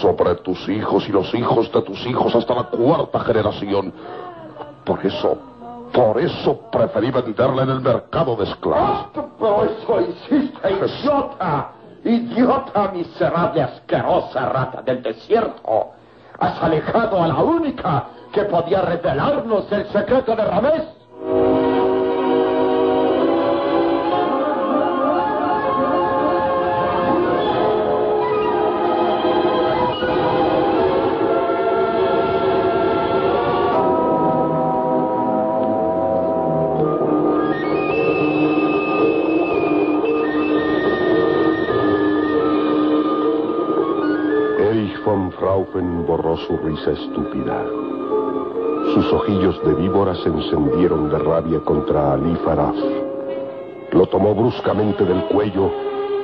sobre 0.00 0.34
tus 0.36 0.68
hijos 0.68 1.08
y 1.08 1.12
los 1.12 1.32
hijos 1.34 1.70
de 1.70 1.82
tus 1.82 2.04
hijos 2.04 2.34
hasta 2.34 2.54
la 2.54 2.64
cuarta 2.64 3.20
generación. 3.20 3.92
Por 4.84 5.06
eso, 5.06 5.38
por 5.92 6.20
eso 6.20 6.60
preferí 6.72 7.12
venderla 7.12 7.62
en 7.62 7.70
el 7.70 7.80
mercado 7.80 8.34
de 8.34 8.44
esclavos. 8.44 9.06
Pero 9.38 9.64
eso 9.64 10.00
hiciste, 10.00 10.72
idiota. 10.72 11.70
Idiota, 12.02 12.90
miserable, 12.92 13.62
asquerosa 13.62 14.48
rata 14.48 14.82
del 14.82 15.02
desierto. 15.02 15.90
Has 16.40 16.62
alejado 16.62 17.22
a 17.22 17.28
la 17.28 17.42
única 17.42 18.04
que 18.32 18.42
podía 18.42 18.82
revelarnos 18.82 19.70
el 19.70 19.86
secreto 19.88 20.34
de 20.34 20.44
Ramés. 20.44 20.82
Su 46.36 46.56
risa 46.58 46.90
estúpida. 46.90 47.64
Sus 48.92 49.10
ojillos 49.10 49.58
de 49.64 49.74
víbora 49.74 50.14
se 50.16 50.28
encendieron 50.28 51.08
de 51.08 51.18
rabia 51.18 51.60
contra 51.60 52.12
Ali 52.12 52.36
Faraf. 52.44 52.76
Lo 53.92 54.06
tomó 54.06 54.34
bruscamente 54.34 55.04
del 55.04 55.24
cuello 55.24 55.70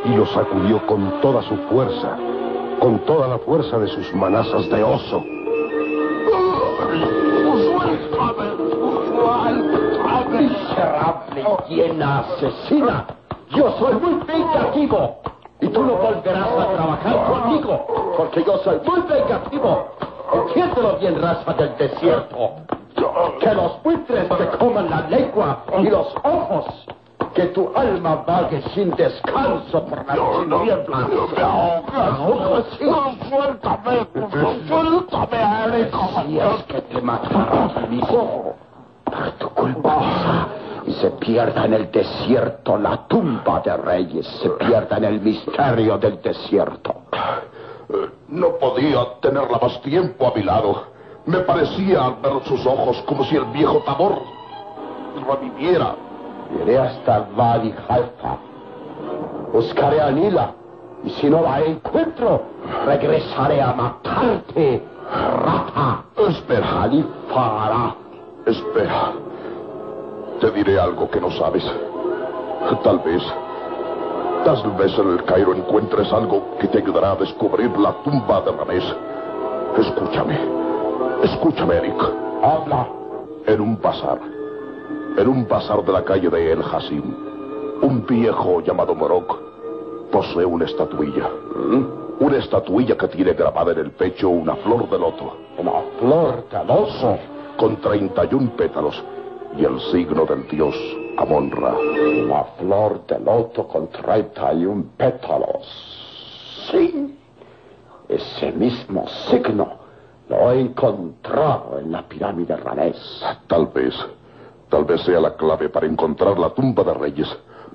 y 0.04 0.14
lo 0.14 0.26
sacudió 0.26 0.86
con 0.86 1.20
toda 1.22 1.40
su 1.42 1.56
fuerza, 1.70 2.18
con 2.78 2.98
toda 3.06 3.26
la 3.26 3.38
fuerza 3.38 3.78
de 3.78 3.88
sus 3.88 4.14
manazas 4.14 4.68
de 4.68 4.82
oso. 4.84 5.24
Miserable, 10.30 11.44
llena, 11.68 12.18
asesina. 12.18 13.06
Yo 13.50 13.72
soy 13.78 13.94
muy 13.94 14.14
vengativo. 14.26 15.21
Y 15.62 15.68
tú 15.68 15.80
no 15.84 15.94
volverás 15.94 16.48
a 16.58 16.72
trabajar 16.74 17.24
conmigo, 17.24 17.86
porque 18.16 18.42
yo 18.44 18.58
soy 18.58 18.80
muy 18.84 19.00
vengativo. 19.02 19.86
Entiéndelo 20.32 20.98
bien, 20.98 21.22
raza 21.22 21.52
del 21.52 21.76
desierto. 21.76 22.50
Que 23.38 23.54
los 23.54 23.80
buitres 23.84 24.28
te 24.28 24.58
coman 24.58 24.90
la 24.90 25.02
lengua 25.08 25.62
y 25.78 25.84
los 25.84 26.12
ojos. 26.24 26.66
Que 27.34 27.44
tu 27.46 27.70
alma 27.76 28.24
vague 28.26 28.60
sin 28.74 28.90
descanso 28.90 29.84
por 29.86 30.04
las 30.04 30.18
tinieblas. 30.18 31.08
Ahora 31.38 32.64
sí. 32.76 32.84
Suéltame, 33.30 34.06
suéltame, 34.68 35.36
Alex. 35.38 35.96
Si 36.26 36.38
es 36.40 36.62
que 36.64 36.80
te 36.82 37.00
matará 37.00 37.86
mi 37.88 37.98
hijo. 37.98 38.54
Por 39.04 39.30
tu 39.38 39.48
culpa. 39.50 40.48
Y 40.86 40.92
se 40.94 41.10
pierda 41.10 41.64
en 41.64 41.74
el 41.74 41.90
desierto 41.90 42.76
la 42.76 43.06
tumba 43.06 43.60
de 43.60 43.76
reyes. 43.76 44.26
Se 44.42 44.48
pierda 44.50 44.96
en 44.96 45.04
el 45.04 45.20
misterio 45.20 45.98
del 45.98 46.20
desierto. 46.20 47.02
No 48.28 48.58
podía 48.58 49.04
tenerla 49.20 49.58
más 49.60 49.80
tiempo 49.82 50.26
a 50.26 50.34
mi 50.34 50.42
lado. 50.42 50.84
Me 51.26 51.38
parecía 51.38 52.04
al 52.04 52.16
ver 52.16 52.42
sus 52.44 52.64
ojos 52.66 53.02
como 53.06 53.24
si 53.24 53.36
el 53.36 53.44
viejo 53.46 53.78
Tabor 53.84 54.18
reviviera. 55.28 55.94
Iré 56.60 56.78
hasta 56.78 57.16
el 57.18 57.24
Wadi 57.36 57.74
Halfa. 57.88 58.38
Buscaré 59.52 60.00
a 60.00 60.10
Nila. 60.10 60.52
Y 61.04 61.10
si 61.10 61.28
no 61.28 61.42
la 61.42 61.60
encuentro, 61.60 62.42
regresaré 62.86 63.60
a 63.60 63.72
matarte, 63.72 64.82
rata. 65.10 66.04
Espera. 66.28 66.82
Ali 66.82 67.04
Farah. 67.28 67.94
Espera. 68.46 69.12
Te 70.42 70.50
diré 70.50 70.76
algo 70.76 71.08
que 71.08 71.20
no 71.20 71.30
sabes. 71.30 71.62
Tal 72.82 72.98
vez. 72.98 73.22
Tal 74.44 74.72
vez 74.72 74.98
en 74.98 75.12
el 75.12 75.22
Cairo 75.22 75.54
encuentres 75.54 76.12
algo 76.12 76.56
que 76.58 76.66
te 76.66 76.78
ayudará 76.78 77.12
a 77.12 77.14
descubrir 77.14 77.70
la 77.78 77.92
tumba 78.02 78.40
de 78.40 78.50
Ramés. 78.50 78.82
Escúchame. 79.78 80.36
Escúchame, 81.22 81.76
Eric. 81.76 82.02
Habla. 82.42 82.88
En 83.46 83.60
un 83.60 83.80
bazar. 83.80 84.18
En 85.16 85.28
un 85.28 85.46
bazar 85.46 85.84
de 85.84 85.92
la 85.92 86.02
calle 86.02 86.28
de 86.28 86.50
El 86.50 86.60
Hasim. 86.60 87.04
Un 87.82 88.04
viejo 88.04 88.60
llamado 88.62 88.96
Morok 88.96 89.38
posee 90.10 90.44
una 90.44 90.64
estatuilla. 90.64 91.30
Una 92.18 92.36
estatuilla 92.38 92.96
que 92.96 93.06
tiene 93.06 93.34
grabada 93.34 93.70
en 93.70 93.78
el 93.78 93.90
pecho 93.92 94.28
una 94.28 94.56
flor 94.56 94.90
de 94.90 94.98
loto. 94.98 95.36
Una 95.56 95.70
flor 96.00 96.48
de 96.50 96.64
loto. 96.64 97.18
Con 97.56 97.76
31 97.76 98.56
pétalos 98.56 99.00
y 99.56 99.64
el 99.64 99.80
signo 99.92 100.24
del 100.24 100.46
dios 100.48 100.74
Amon-Ra. 101.18 101.74
Una 102.24 102.44
flor 102.58 103.06
de 103.06 103.18
loto 103.20 103.66
con 103.68 103.88
31 103.88 104.84
pétalos. 104.96 105.66
Sí. 106.70 107.18
Ese 108.08 108.52
mismo 108.52 109.06
signo 109.30 109.82
lo 110.28 110.50
he 110.52 110.60
encontrado 110.60 111.78
en 111.78 111.92
la 111.92 112.02
pirámide 112.08 112.56
Ramés. 112.56 112.96
Tal 113.46 113.66
vez. 113.66 113.94
Tal 114.68 114.84
vez 114.84 115.02
sea 115.02 115.20
la 115.20 115.34
clave 115.36 115.68
para 115.68 115.86
encontrar 115.86 116.38
la 116.38 116.50
tumba 116.50 116.82
de 116.82 116.94
reyes. 116.94 117.28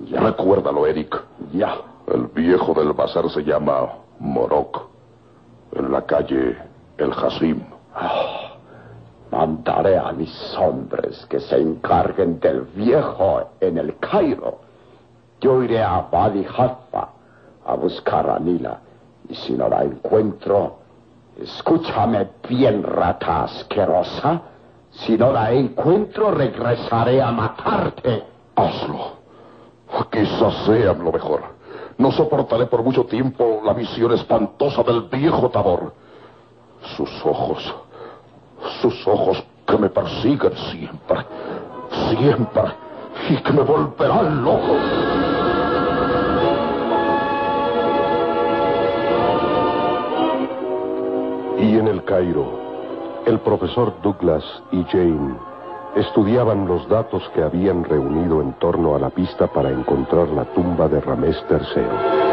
Ya. 0.06 0.20
Recuérdalo, 0.20 0.86
Eric. 0.86 1.16
Ya. 1.52 1.76
El 2.06 2.26
viejo 2.28 2.74
del 2.74 2.92
bazar 2.92 3.28
se 3.30 3.44
llama 3.44 3.88
Morok. 4.18 4.88
En 5.72 5.92
la 5.92 6.02
calle 6.02 6.56
El 6.96 7.12
Hasim. 7.12 7.62
Ah, 7.94 8.47
mandaré 9.30 9.96
a 9.98 10.12
mis 10.12 10.56
hombres 10.56 11.26
que 11.26 11.40
se 11.40 11.60
encarguen 11.60 12.40
del 12.40 12.62
viejo 12.62 13.50
en 13.60 13.78
el 13.78 13.98
Cairo. 13.98 14.60
Yo 15.40 15.62
iré 15.62 15.82
a 15.82 16.08
Wadi 16.10 16.44
Halfa 16.44 17.08
a 17.64 17.74
buscar 17.74 18.28
a 18.30 18.38
Nila. 18.38 18.80
Y 19.28 19.34
si 19.34 19.52
no 19.52 19.68
la 19.68 19.84
encuentro, 19.84 20.78
escúchame 21.40 22.28
bien, 22.48 22.82
rata 22.82 23.44
asquerosa. 23.44 24.40
Si 24.90 25.16
no 25.16 25.32
la 25.32 25.52
encuentro, 25.52 26.30
regresaré 26.30 27.20
a 27.20 27.30
matarte. 27.30 28.24
Hazlo. 28.56 29.18
Quizás 30.10 30.54
sea 30.66 30.92
lo 30.94 31.12
mejor. 31.12 31.42
No 31.98 32.12
soportaré 32.12 32.66
por 32.66 32.82
mucho 32.82 33.04
tiempo 33.04 33.60
la 33.64 33.72
visión 33.72 34.12
espantosa 34.12 34.82
del 34.82 35.02
viejo 35.02 35.50
Tabor. 35.50 35.92
Sus 36.96 37.10
ojos, 37.24 37.74
sus 38.80 39.06
ojos 39.06 39.42
que 39.66 39.76
me 39.78 39.88
persiguen 39.88 40.56
siempre, 40.70 41.18
siempre, 42.10 42.62
y 43.28 43.36
que 43.36 43.52
me 43.52 43.62
volverán 43.62 44.44
loco. 44.44 44.76
Y 51.58 51.76
en 51.76 51.88
el 51.88 52.04
Cairo, 52.04 52.46
el 53.26 53.40
profesor 53.40 53.92
Douglas 54.02 54.44
y 54.72 54.84
Jane 54.84 55.36
estudiaban 55.96 56.66
los 56.66 56.88
datos 56.88 57.28
que 57.34 57.42
habían 57.42 57.84
reunido 57.84 58.40
en 58.40 58.52
torno 58.54 58.94
a 58.94 58.98
la 58.98 59.10
pista 59.10 59.48
para 59.48 59.70
encontrar 59.70 60.28
la 60.28 60.44
tumba 60.44 60.88
de 60.88 61.00
Ramés 61.00 61.36
III. 61.50 62.27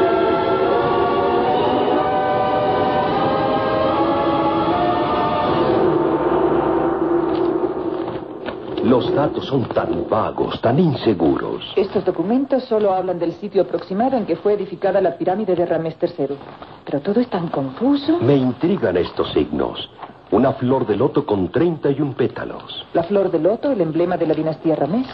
Los 8.95 9.13
datos 9.13 9.45
son 9.47 9.65
tan 9.65 10.07
vagos, 10.09 10.61
tan 10.61 10.79
inseguros. 10.79 11.61
Estos 11.75 12.05
documentos 12.05 12.63
solo 12.63 12.93
hablan 12.93 13.19
del 13.19 13.33
sitio 13.33 13.63
aproximado 13.63 14.15
en 14.15 14.25
que 14.25 14.37
fue 14.37 14.53
edificada 14.53 15.01
la 15.01 15.17
pirámide 15.17 15.53
de 15.53 15.65
Ramés 15.65 15.97
III. 16.01 16.37
Pero 16.85 17.01
todo 17.01 17.19
es 17.19 17.29
tan 17.29 17.49
confuso. 17.49 18.19
Me 18.21 18.37
intrigan 18.37 18.95
estos 18.95 19.33
signos. 19.33 19.89
Una 20.31 20.53
flor 20.53 20.87
de 20.87 20.95
loto 20.95 21.25
con 21.25 21.51
31 21.51 22.13
pétalos. 22.13 22.85
La 22.93 23.03
flor 23.03 23.31
de 23.31 23.39
loto, 23.39 23.69
el 23.69 23.81
emblema 23.81 24.15
de 24.15 24.27
la 24.27 24.33
dinastía 24.33 24.77
Ramés. 24.77 25.07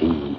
Sí, 0.00 0.36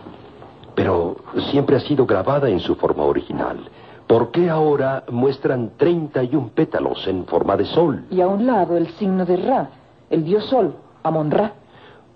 pero 0.76 1.16
siempre 1.50 1.78
ha 1.78 1.80
sido 1.80 2.06
grabada 2.06 2.50
en 2.50 2.60
su 2.60 2.76
forma 2.76 3.04
original. 3.04 3.70
¿Por 4.06 4.32
qué 4.32 4.50
ahora 4.50 5.06
muestran 5.10 5.72
31 5.78 6.50
pétalos 6.54 7.08
en 7.08 7.24
forma 7.24 7.56
de 7.56 7.64
sol? 7.64 8.04
Y 8.12 8.20
a 8.20 8.28
un 8.28 8.46
lado 8.46 8.76
el 8.76 8.90
signo 8.96 9.26
de 9.26 9.38
Ra, 9.38 9.70
el 10.10 10.26
dios 10.26 10.44
sol, 10.48 10.76
Amon-Ra. 11.04 11.54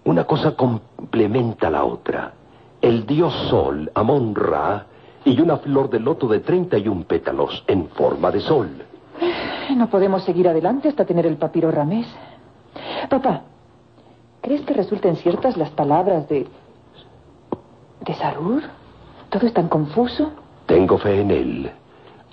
Una 0.05 0.23
cosa 0.25 0.55
complementa 0.55 1.67
a 1.67 1.71
la 1.71 1.83
otra. 1.83 2.33
El 2.79 3.05
dios 3.05 3.33
Sol, 3.49 3.91
Amon 3.95 4.35
Ra, 4.35 4.85
y 5.25 5.41
una 5.41 5.57
flor 5.57 5.89
de 5.89 5.99
loto 5.99 6.27
de 6.27 6.39
31 6.39 7.05
pétalos 7.05 7.63
en 7.67 7.87
forma 7.89 8.29
de 8.29 8.39
sol. 8.39 8.69
No 9.75 9.89
podemos 9.89 10.23
seguir 10.23 10.47
adelante 10.47 10.89
hasta 10.89 11.05
tener 11.05 11.25
el 11.25 11.37
papiro 11.37 11.71
Ramés. 11.71 12.07
Papá, 13.09 13.41
¿crees 14.41 14.61
que 14.61 14.75
resulten 14.75 15.15
ciertas 15.15 15.57
las 15.57 15.71
palabras 15.71 16.29
de. 16.29 16.45
de 18.01 18.13
Sarur? 18.13 18.61
¿Todo 19.29 19.47
es 19.47 19.53
tan 19.53 19.67
confuso? 19.67 20.31
Tengo 20.67 20.99
fe 20.99 21.21
en 21.21 21.31
él. 21.31 21.71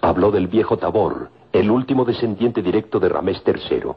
Habló 0.02 0.30
del 0.30 0.46
viejo 0.46 0.76
Tabor, 0.76 1.30
el 1.52 1.70
último 1.70 2.04
descendiente 2.04 2.60
directo 2.60 3.00
de 3.00 3.08
Ramés 3.08 3.42
III, 3.46 3.92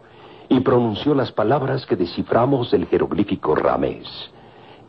y 0.49 0.59
pronunció 0.61 1.13
las 1.15 1.31
palabras 1.31 1.85
que 1.85 1.95
desciframos 1.95 2.72
del 2.72 2.85
jeroglífico 2.88 3.55
Ramés. 3.55 4.07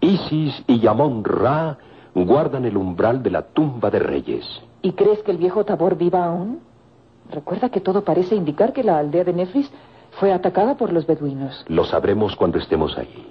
Isis 0.00 0.62
y 0.66 0.78
Yamón 0.78 1.24
Ra 1.24 1.78
guardan 2.14 2.64
el 2.64 2.76
umbral 2.76 3.22
de 3.22 3.30
la 3.30 3.42
tumba 3.42 3.90
de 3.90 3.98
reyes. 3.98 4.44
¿Y 4.82 4.92
crees 4.92 5.22
que 5.22 5.30
el 5.30 5.38
viejo 5.38 5.64
Tabor 5.64 5.96
viva 5.96 6.24
aún? 6.24 6.60
Recuerda 7.30 7.70
que 7.70 7.80
todo 7.80 8.04
parece 8.04 8.34
indicar 8.34 8.72
que 8.72 8.84
la 8.84 8.98
aldea 8.98 9.24
de 9.24 9.32
Nefris 9.32 9.70
fue 10.12 10.32
atacada 10.32 10.76
por 10.76 10.92
los 10.92 11.06
beduinos. 11.06 11.64
Lo 11.68 11.84
sabremos 11.84 12.36
cuando 12.36 12.58
estemos 12.58 12.96
allí. 12.96 13.26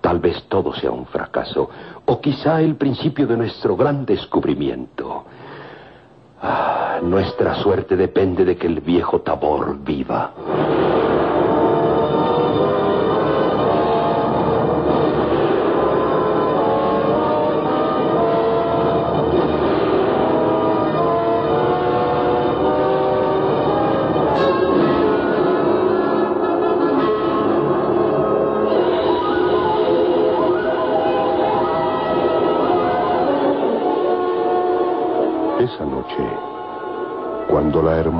Tal 0.00 0.18
vez 0.18 0.42
todo 0.48 0.74
sea 0.74 0.90
un 0.90 1.06
fracaso, 1.06 1.68
o 2.04 2.20
quizá 2.20 2.60
el 2.60 2.76
principio 2.76 3.26
de 3.26 3.38
nuestro 3.38 3.74
gran 3.76 4.04
descubrimiento. 4.04 5.24
Ah, 6.42 7.00
nuestra 7.02 7.54
suerte 7.54 7.96
depende 7.96 8.44
de 8.44 8.56
que 8.56 8.66
el 8.66 8.80
viejo 8.80 9.22
Tabor 9.22 9.78
viva. 9.82 10.32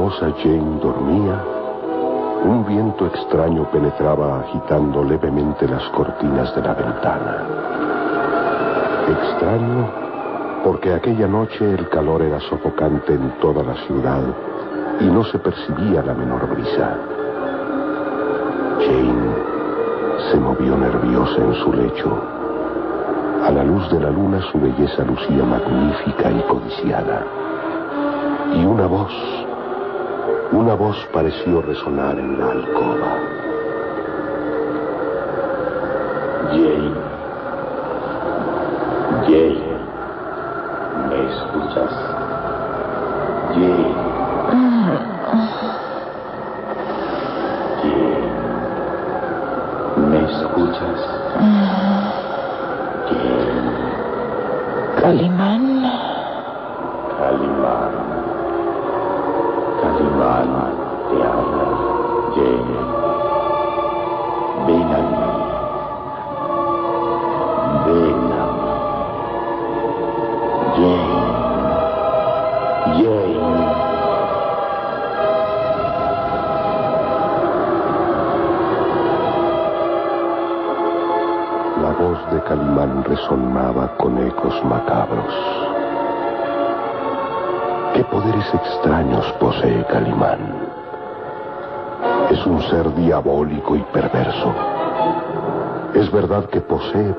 Hermosa 0.05 0.35
Jane 0.43 0.81
dormía, 0.82 1.43
un 2.44 2.66
viento 2.66 3.06
extraño 3.06 3.64
penetraba 3.70 4.40
agitando 4.40 5.02
levemente 5.02 5.66
las 5.66 5.82
cortinas 5.90 6.55
de 6.55 6.60
la 6.60 6.74
ventana. 6.74 7.47
Extraño 9.09 9.89
porque 10.62 10.93
aquella 10.93 11.26
noche 11.26 11.72
el 11.72 11.89
calor 11.89 12.20
era 12.20 12.39
sofocante 12.40 13.14
en 13.14 13.31
toda 13.40 13.62
la 13.62 13.74
ciudad 13.86 14.22
y 15.01 15.05
no 15.05 15.24
se 15.24 15.39
percibía 15.39 16.02
la 16.02 16.12
menor 16.12 16.51
brisa. 16.51 16.98
Jane 18.81 19.35
se 20.31 20.36
movió 20.36 20.76
nerviosa 20.76 21.36
en 21.39 21.55
su 21.55 21.72
lecho. 21.72 22.22
A 23.43 23.51
la 23.51 23.64
luz 23.64 23.90
de 23.90 24.01
la 24.01 24.10
luna 24.10 24.43
su 24.52 24.60
belleza 24.60 25.02
lucía 25.02 25.44
magnífica 25.44 26.31
y 26.31 26.43
codiciada. 26.43 27.24
Y 28.55 28.64
una 28.66 28.86
voz, 28.86 29.43
una 30.55 30.74
voz 30.74 30.97
pareció 31.12 31.60
resonar 31.62 32.18
en 32.18 32.39
la 32.39 32.51
alcoba. 32.52 33.18
Jane. 36.52 36.94
Jane. 39.26 39.63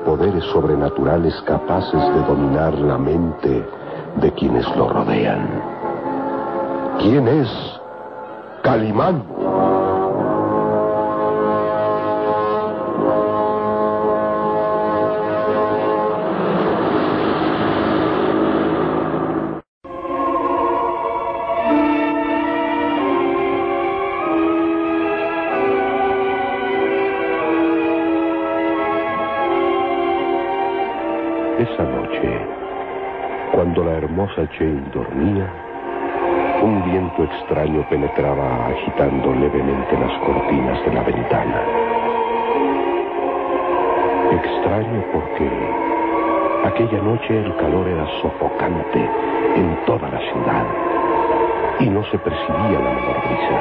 Poderes 0.04 0.44
sobrenaturales 0.44 1.34
capaces 1.42 2.00
de 2.00 2.22
dominar 2.26 2.74
la 2.78 2.96
mente 2.96 3.62
de 4.16 4.32
quienes 4.32 4.66
lo 4.76 4.88
rodean. 4.88 5.46
¿Quién 6.98 7.28
es 7.28 7.48
Calimán? 8.62 9.35
Hermosa 34.26 34.48
Jane 34.58 34.82
dormía, 34.92 35.46
un 36.62 36.84
viento 36.84 37.24
extraño 37.24 37.86
penetraba 37.88 38.66
agitando 38.66 39.32
levemente 39.34 39.98
las 39.98 40.12
cortinas 40.18 40.84
de 40.84 40.94
la 40.94 41.02
ventana. 41.02 41.62
Extraño 44.32 45.04
porque 45.12 45.48
aquella 46.64 47.02
noche 47.02 47.38
el 47.38 47.56
calor 47.56 47.86
era 47.88 48.06
sofocante 48.20 49.08
en 49.54 49.78
toda 49.86 50.08
la 50.08 50.18
ciudad 50.18 50.64
y 51.80 51.88
no 51.88 52.02
se 52.04 52.18
percibía 52.18 52.80
la 52.80 52.90
menor 52.90 53.20
brisa. 53.20 53.60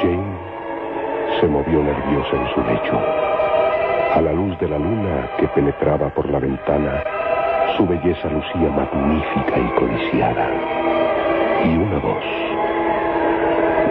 Jane 0.00 1.40
se 1.40 1.46
movió 1.48 1.82
nerviosa 1.82 2.36
en 2.36 2.54
su 2.54 2.60
lecho. 2.62 3.37
A 4.18 4.20
la 4.20 4.32
luz 4.32 4.58
de 4.58 4.66
la 4.66 4.78
luna 4.78 5.30
que 5.38 5.46
penetraba 5.46 6.08
por 6.08 6.28
la 6.28 6.40
ventana, 6.40 7.04
su 7.76 7.86
belleza 7.86 8.28
lucía 8.28 8.68
magnífica 8.68 9.56
y 9.56 9.68
codiciada. 9.78 10.48
Y 11.64 11.76
una 11.76 11.98
voz, 11.98 12.24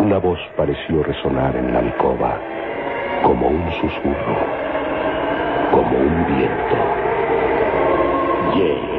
una 0.01 0.17
voz 0.17 0.39
pareció 0.57 1.01
resonar 1.01 1.55
en 1.55 1.71
la 1.71 1.79
alcoba, 1.79 2.41
como 3.23 3.47
un 3.47 3.71
susurro, 3.71 4.37
como 5.71 5.97
un 5.97 6.25
viento. 6.25 6.75
Jane. 8.51 8.96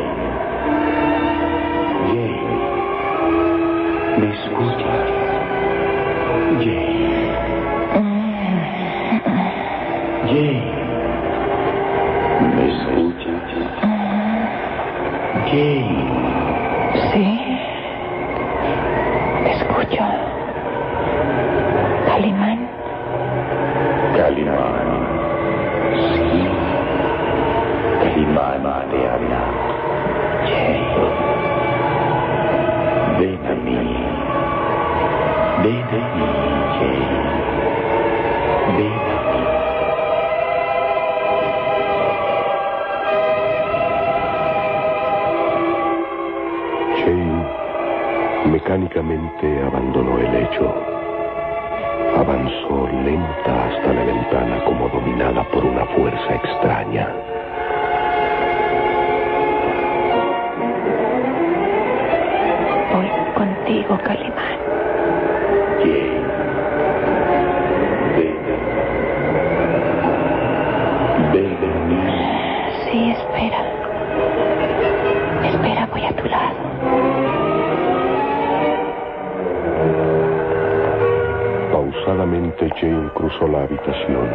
Cruzó 83.28 83.48
la 83.48 83.62
habitación. 83.62 84.28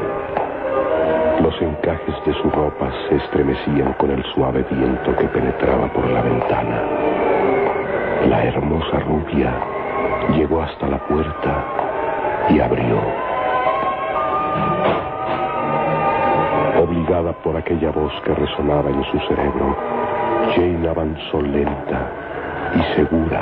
Los 1.41 1.61
encajes 1.61 2.15
de 2.25 2.33
su 2.33 2.49
ropa 2.51 2.91
se 3.07 3.15
estremecían 3.15 3.93
con 3.93 4.11
el 4.11 4.23
suave 4.35 4.63
viento 4.69 5.15
que 5.17 5.27
penetraba 5.29 5.91
por 5.93 6.07
la 6.09 6.21
ventana. 6.21 6.81
La 8.29 8.43
hermosa 8.43 8.99
rubia 8.99 9.51
llegó 10.35 10.61
hasta 10.61 10.87
la 10.87 10.99
puerta 11.07 11.65
y 12.49 12.59
abrió. 12.59 12.99
Obligada 16.79 17.33
por 17.43 17.57
aquella 17.57 17.89
voz 17.91 18.13
que 18.23 18.33
resonaba 18.35 18.89
en 18.89 19.03
su 19.05 19.19
cerebro, 19.27 19.75
Jane 20.55 20.87
avanzó 20.87 21.41
lenta 21.41 22.11
y 22.75 22.95
segura 22.95 23.41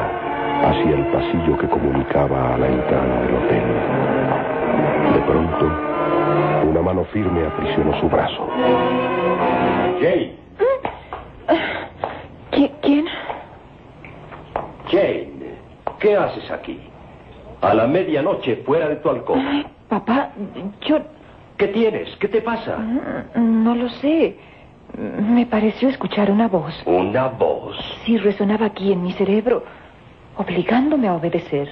hacia 0.64 0.96
el 0.96 1.06
pasillo 1.08 1.58
que 1.58 1.68
comunicaba 1.68 2.54
a 2.54 2.58
la 2.58 2.68
entrada 2.68 3.22
del 3.22 3.36
hotel. 3.36 4.51
De 5.14 5.20
pronto, 5.22 5.66
una 6.70 6.82
mano 6.82 7.04
firme 7.06 7.46
aprisionó 7.46 8.00
su 8.00 8.08
brazo. 8.10 8.48
Jane. 10.00 10.36
¿Qui- 12.52 12.72
¿Quién? 12.82 13.06
Jane. 14.90 15.32
¿Qué 16.00 16.16
haces 16.16 16.50
aquí? 16.52 16.80
A 17.62 17.74
la 17.74 17.88
medianoche 17.88 18.58
fuera 18.66 18.88
de 18.88 18.96
tu 18.98 19.10
alcoba. 19.10 19.40
Ay, 19.40 19.66
papá, 19.88 20.30
yo 20.82 21.00
¿Qué 21.58 21.68
tienes? 21.68 22.10
¿Qué 22.18 22.28
te 22.28 22.42
pasa? 22.42 22.78
mm, 22.78 23.64
no 23.64 23.76
lo 23.76 23.88
sé. 23.90 24.36
Me 24.98 25.46
pareció 25.46 25.90
escuchar 25.90 26.32
una 26.32 26.48
voz. 26.48 26.74
Una 26.88 27.28
voz. 27.28 27.78
Sí, 28.04 28.18
resonaba 28.18 28.66
aquí 28.66 28.92
en 28.92 29.04
mi 29.04 29.12
cerebro, 29.14 29.64
obligándome 30.38 31.08
a 31.08 31.14
obedecer. 31.14 31.70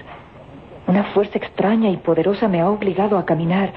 Una 0.89 1.03
fuerza 1.03 1.37
extraña 1.37 1.91
y 1.91 1.97
poderosa 1.97 2.47
me 2.47 2.61
ha 2.61 2.67
obligado 2.67 3.19
a 3.19 3.23
caminar, 3.23 3.71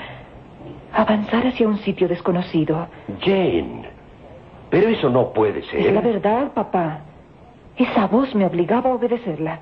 a 0.94 1.02
avanzar 1.02 1.46
hacia 1.46 1.68
un 1.68 1.76
sitio 1.80 2.08
desconocido. 2.08 2.86
Jane. 3.20 3.82
Pero 4.70 4.88
eso 4.88 5.10
no 5.10 5.30
puede 5.34 5.62
ser. 5.64 5.80
Es 5.80 5.92
la 5.92 6.00
verdad, 6.00 6.52
papá. 6.54 7.00
Esa 7.76 8.06
voz 8.06 8.34
me 8.34 8.46
obligaba 8.46 8.88
a 8.88 8.94
obedecerla. 8.94 9.58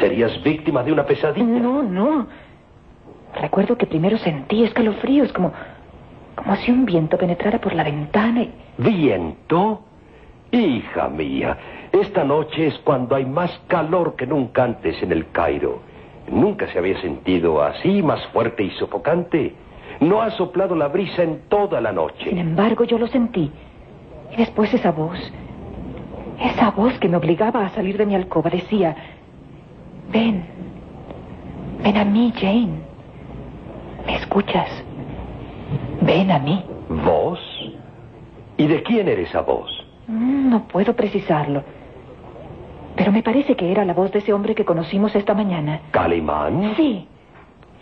¿Serías 0.00 0.42
víctima 0.42 0.82
de 0.82 0.90
una 0.90 1.06
pesadilla? 1.06 1.46
No, 1.46 1.84
no. 1.84 2.26
Recuerdo 3.40 3.78
que 3.78 3.86
primero 3.86 4.18
sentí 4.18 4.64
escalofríos, 4.64 5.32
como, 5.32 5.52
como 6.34 6.56
si 6.56 6.72
un 6.72 6.84
viento 6.84 7.16
penetrara 7.16 7.60
por 7.60 7.74
la 7.74 7.84
ventana 7.84 8.42
y... 8.42 8.52
¿Viento? 8.78 9.82
Hija 10.50 11.08
mía, 11.10 11.56
esta 11.92 12.24
noche 12.24 12.66
es 12.66 12.78
cuando 12.78 13.14
hay 13.14 13.24
más 13.24 13.56
calor 13.68 14.16
que 14.16 14.26
nunca 14.26 14.64
antes 14.64 15.00
en 15.00 15.12
el 15.12 15.30
Cairo. 15.30 15.93
Nunca 16.30 16.66
se 16.68 16.78
había 16.78 17.00
sentido 17.00 17.62
así, 17.62 18.02
más 18.02 18.24
fuerte 18.28 18.62
y 18.62 18.70
sofocante. 18.72 19.54
No 20.00 20.22
ha 20.22 20.30
soplado 20.30 20.74
la 20.74 20.88
brisa 20.88 21.22
en 21.22 21.40
toda 21.48 21.80
la 21.80 21.90
Sin 21.90 21.96
noche. 21.96 22.30
embargo, 22.40 22.84
yo 22.84 22.98
lo 22.98 23.06
sentí. 23.06 23.50
Y 24.32 24.36
después 24.36 24.72
esa 24.74 24.90
voz, 24.90 25.18
esa 26.40 26.70
voz 26.70 26.98
que 26.98 27.08
me 27.08 27.16
obligaba 27.16 27.64
a 27.66 27.68
salir 27.70 27.96
de 27.98 28.06
mi 28.06 28.14
alcoba, 28.14 28.50
decía, 28.50 28.96
ven, 30.10 30.44
ven 31.82 31.96
a 31.96 32.04
mí, 32.04 32.32
Jane. 32.36 32.80
¿Me 34.06 34.16
escuchas? 34.16 34.68
Ven 36.00 36.30
a 36.30 36.38
mí. 36.38 36.64
¿Voz? 36.88 37.40
¿Y 38.56 38.66
de 38.66 38.82
quién 38.82 39.08
era 39.08 39.20
esa 39.20 39.40
voz? 39.42 39.70
Mm, 40.08 40.50
No 40.50 40.64
puedo 40.68 40.94
precisarlo. 40.94 41.62
Pero 42.96 43.12
me 43.12 43.22
parece 43.22 43.56
que 43.56 43.70
era 43.70 43.84
la 43.84 43.92
voz 43.92 44.12
de 44.12 44.20
ese 44.20 44.32
hombre 44.32 44.54
que 44.54 44.64
conocimos 44.64 45.14
esta 45.14 45.34
mañana. 45.34 45.80
¿Calimán? 45.90 46.74
Sí, 46.76 47.06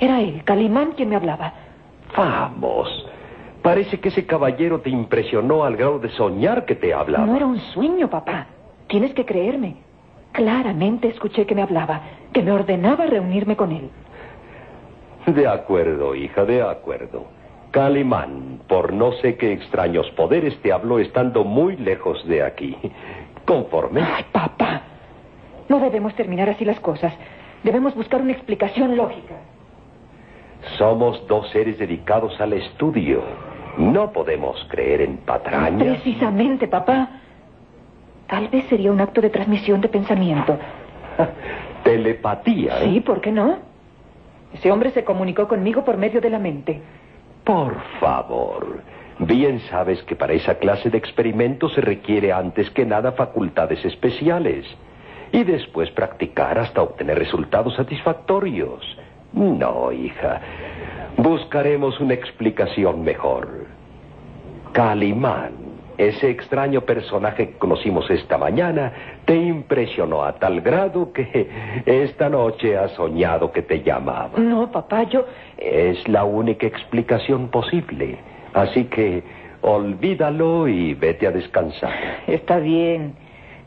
era 0.00 0.20
él, 0.20 0.42
Calimán, 0.44 0.92
quien 0.92 1.10
me 1.10 1.16
hablaba. 1.16 1.52
Vamos. 2.16 2.88
Parece 3.62 4.00
que 4.00 4.08
ese 4.08 4.26
caballero 4.26 4.80
te 4.80 4.90
impresionó 4.90 5.64
al 5.64 5.76
grado 5.76 5.98
de 5.98 6.08
soñar 6.10 6.64
que 6.64 6.74
te 6.74 6.92
hablaba. 6.92 7.26
No 7.26 7.36
era 7.36 7.46
un 7.46 7.60
sueño, 7.72 8.10
papá. 8.10 8.46
Tienes 8.88 9.14
que 9.14 9.24
creerme. 9.24 9.76
Claramente 10.32 11.08
escuché 11.08 11.46
que 11.46 11.54
me 11.54 11.62
hablaba, 11.62 12.00
que 12.32 12.42
me 12.42 12.50
ordenaba 12.50 13.06
reunirme 13.06 13.54
con 13.54 13.70
él. 13.70 13.90
De 15.26 15.46
acuerdo, 15.46 16.14
hija, 16.14 16.44
de 16.44 16.62
acuerdo. 16.62 17.26
Calimán, 17.70 18.60
por 18.68 18.92
no 18.92 19.12
sé 19.12 19.36
qué 19.36 19.52
extraños 19.52 20.10
poderes 20.10 20.60
te 20.62 20.72
habló 20.72 20.98
estando 20.98 21.44
muy 21.44 21.76
lejos 21.76 22.26
de 22.26 22.42
aquí. 22.42 22.76
Conforme. 23.46 24.02
Ay, 24.02 24.24
papá. 24.32 24.82
No 25.72 25.80
debemos 25.80 26.14
terminar 26.14 26.50
así 26.50 26.66
las 26.66 26.78
cosas. 26.80 27.14
Debemos 27.62 27.94
buscar 27.94 28.20
una 28.20 28.32
explicación 28.32 28.94
lógica. 28.94 29.36
Somos 30.76 31.26
dos 31.26 31.48
seres 31.48 31.78
dedicados 31.78 32.38
al 32.42 32.52
estudio. 32.52 33.22
No 33.78 34.12
podemos 34.12 34.62
creer 34.68 35.00
en 35.00 35.16
patrañas. 35.16 35.94
Precisamente, 35.94 36.68
papá. 36.68 37.08
Tal 38.26 38.48
vez 38.48 38.66
sería 38.66 38.92
un 38.92 39.00
acto 39.00 39.22
de 39.22 39.30
transmisión 39.30 39.80
de 39.80 39.88
pensamiento. 39.88 40.58
Telepatía. 41.84 42.82
¿eh? 42.82 42.90
Sí, 42.90 43.00
¿por 43.00 43.22
qué 43.22 43.32
no? 43.32 43.56
Ese 44.52 44.70
hombre 44.70 44.90
se 44.90 45.04
comunicó 45.04 45.48
conmigo 45.48 45.86
por 45.86 45.96
medio 45.96 46.20
de 46.20 46.28
la 46.28 46.38
mente. 46.38 46.82
Por 47.44 47.80
favor. 47.98 48.82
Bien 49.20 49.58
sabes 49.70 50.02
que 50.02 50.16
para 50.16 50.34
esa 50.34 50.56
clase 50.56 50.90
de 50.90 50.98
experimentos 50.98 51.72
se 51.72 51.80
requiere 51.80 52.30
antes 52.30 52.68
que 52.68 52.84
nada 52.84 53.12
facultades 53.12 53.82
especiales. 53.86 54.66
Y 55.32 55.44
después 55.44 55.90
practicar 55.90 56.58
hasta 56.58 56.82
obtener 56.82 57.18
resultados 57.18 57.74
satisfactorios. 57.74 58.84
No, 59.32 59.90
hija. 59.90 60.40
Buscaremos 61.16 61.98
una 62.00 62.14
explicación 62.14 63.02
mejor. 63.02 63.66
Calimán, 64.72 65.52
ese 65.98 66.30
extraño 66.30 66.82
personaje 66.82 67.48
que 67.50 67.58
conocimos 67.58 68.10
esta 68.10 68.36
mañana, 68.38 68.92
te 69.24 69.36
impresionó 69.36 70.24
a 70.24 70.34
tal 70.34 70.60
grado 70.60 71.12
que 71.12 71.48
esta 71.86 72.28
noche 72.28 72.76
has 72.76 72.92
soñado 72.92 73.52
que 73.52 73.62
te 73.62 73.82
llamaba. 73.82 74.38
No, 74.38 74.70
papá, 74.70 75.04
yo... 75.04 75.24
Es 75.58 76.08
la 76.08 76.24
única 76.24 76.66
explicación 76.66 77.48
posible. 77.48 78.18
Así 78.52 78.84
que 78.84 79.22
olvídalo 79.60 80.66
y 80.68 80.94
vete 80.94 81.26
a 81.26 81.30
descansar. 81.30 82.22
Está 82.26 82.58
bien. 82.58 83.14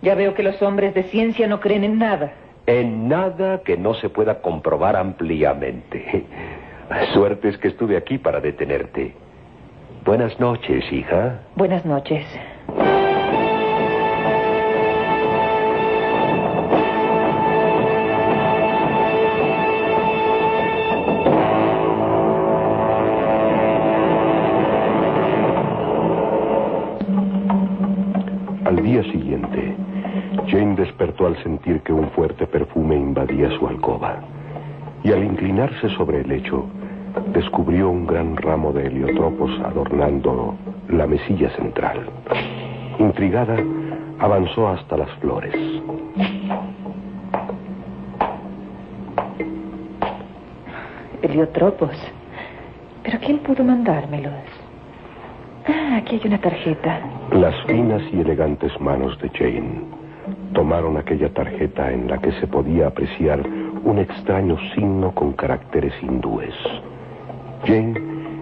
Ya 0.05 0.13
veo 0.13 0.35
que 0.35 0.43
los 0.43 0.61
hombres 0.61 0.93
de 0.93 1.01
ciencia 1.05 1.47
no 1.47 1.59
creen 1.59 1.83
en 1.83 1.97
nada. 1.97 2.31
En 2.67 3.07
nada 3.07 3.61
que 3.65 3.75
no 3.75 3.95
se 3.95 4.07
pueda 4.07 4.39
comprobar 4.39 4.95
ampliamente. 4.95 6.25
Suerte 7.15 7.49
es 7.49 7.57
que 7.57 7.69
estuve 7.69 7.97
aquí 7.97 8.19
para 8.19 8.39
detenerte. 8.39 9.15
Buenas 10.05 10.39
noches, 10.39 10.85
hija. 10.93 11.39
Buenas 11.55 11.83
noches. 11.87 12.23
Al 28.65 28.83
día 28.83 29.01
siguiente, 29.03 29.75
Jane 30.47 30.75
despertó 30.75 31.25
al 31.25 31.41
sentir 31.41 31.81
que 31.81 31.91
un 31.91 32.09
fuerte 32.11 32.45
perfume 32.45 32.95
invadía 32.95 33.49
su 33.57 33.67
alcoba. 33.67 34.19
Y 35.03 35.11
al 35.11 35.23
inclinarse 35.23 35.89
sobre 35.89 36.21
el 36.21 36.29
lecho, 36.29 36.65
descubrió 37.33 37.89
un 37.89 38.05
gran 38.05 38.37
ramo 38.37 38.71
de 38.71 38.87
heliotropos 38.87 39.51
adornando 39.61 40.55
la 40.89 41.07
mesilla 41.07 41.49
central. 41.51 42.09
Intrigada, 42.99 43.57
avanzó 44.19 44.67
hasta 44.67 44.97
las 44.97 45.09
flores. 45.19 45.53
Heliotropos. 51.21 51.95
¿Pero 53.03 53.19
quién 53.19 53.39
pudo 53.39 53.63
mandármelos? 53.63 54.33
Ah, 55.67 55.97
aquí 55.97 56.19
hay 56.21 56.27
una 56.27 56.39
tarjeta. 56.39 56.99
Las 57.31 57.55
finas 57.65 58.01
y 58.13 58.21
elegantes 58.21 58.79
manos 58.79 59.19
de 59.19 59.29
Jane 59.29 60.04
tomaron 60.53 60.97
aquella 60.97 61.29
tarjeta 61.33 61.91
en 61.91 62.07
la 62.07 62.17
que 62.19 62.31
se 62.33 62.47
podía 62.47 62.87
apreciar 62.87 63.41
un 63.83 63.99
extraño 63.99 64.57
signo 64.73 65.13
con 65.13 65.33
caracteres 65.33 65.93
hindúes. 66.01 66.55
Jane, 67.65 67.99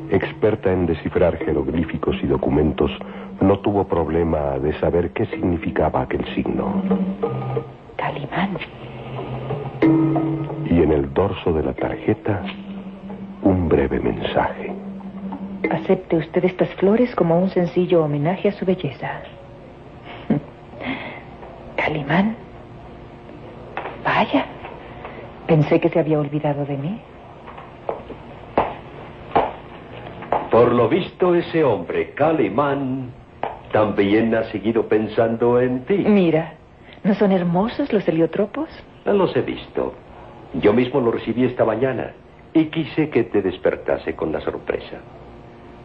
experta 0.09 0.71
en 0.71 0.85
descifrar 0.85 1.37
jeroglíficos 1.37 2.15
y 2.23 2.27
documentos, 2.27 2.91
no 3.41 3.59
tuvo 3.59 3.85
problema 3.85 4.59
de 4.59 4.73
saber 4.79 5.11
qué 5.11 5.25
significaba 5.27 6.01
aquel 6.03 6.25
signo. 6.33 6.81
Calimán. 7.97 8.57
Y 10.69 10.81
en 10.81 10.91
el 10.91 11.13
dorso 11.13 11.51
de 11.53 11.63
la 11.63 11.73
tarjeta, 11.73 12.41
un 13.43 13.67
breve 13.67 13.99
mensaje. 13.99 14.71
Acepte 15.69 16.17
usted 16.17 16.45
estas 16.45 16.69
flores 16.75 17.13
como 17.15 17.39
un 17.39 17.49
sencillo 17.49 18.03
homenaje 18.03 18.49
a 18.49 18.51
su 18.51 18.65
belleza. 18.65 19.21
Calimán. 21.75 22.35
Vaya. 24.03 24.45
Pensé 25.47 25.79
que 25.79 25.89
se 25.89 25.99
había 25.99 26.19
olvidado 26.19 26.65
de 26.65 26.77
mí. 26.77 26.99
Por 30.51 30.71
lo 30.71 30.87
visto, 30.87 31.33
ese 31.35 31.63
hombre, 31.63 32.11
Calimán, 32.11 33.11
también 33.71 34.35
ha 34.35 34.43
seguido 34.45 34.87
pensando 34.87 35.59
en 35.59 35.83
ti. 35.85 35.97
Mira, 35.97 36.53
¿no 37.03 37.15
son 37.15 37.31
hermosos 37.31 37.91
los 37.91 38.07
heliotropos? 38.07 38.69
No 39.05 39.13
los 39.13 39.35
he 39.35 39.41
visto. 39.41 39.93
Yo 40.53 40.71
mismo 40.71 41.01
lo 41.01 41.11
recibí 41.11 41.43
esta 41.43 41.65
mañana 41.65 42.13
y 42.53 42.65
quise 42.65 43.09
que 43.09 43.23
te 43.23 43.41
despertase 43.41 44.15
con 44.15 44.31
la 44.31 44.41
sorpresa. 44.41 44.99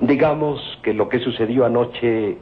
Digamos 0.01 0.61
que 0.83 0.93
lo 0.93 1.09
que 1.09 1.19
sucedió 1.19 1.65
anoche 1.65 2.37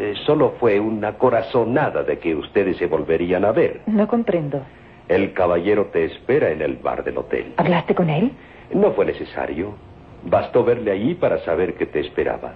eh, 0.00 0.14
solo 0.24 0.54
fue 0.58 0.80
una 0.80 1.18
corazonada 1.18 2.02
de 2.02 2.18
que 2.18 2.34
ustedes 2.34 2.78
se 2.78 2.86
volverían 2.86 3.44
a 3.44 3.52
ver. 3.52 3.82
No 3.86 4.08
comprendo. 4.08 4.62
El 5.08 5.34
caballero 5.34 5.90
te 5.92 6.06
espera 6.06 6.50
en 6.50 6.62
el 6.62 6.76
bar 6.76 7.04
del 7.04 7.18
hotel. 7.18 7.52
¿Hablaste 7.58 7.94
con 7.94 8.08
él? 8.08 8.32
No 8.72 8.92
fue 8.92 9.04
necesario. 9.04 9.74
Bastó 10.24 10.64
verle 10.64 10.92
allí 10.92 11.14
para 11.14 11.38
saber 11.44 11.74
que 11.74 11.84
te 11.84 12.00
esperaba. 12.00 12.54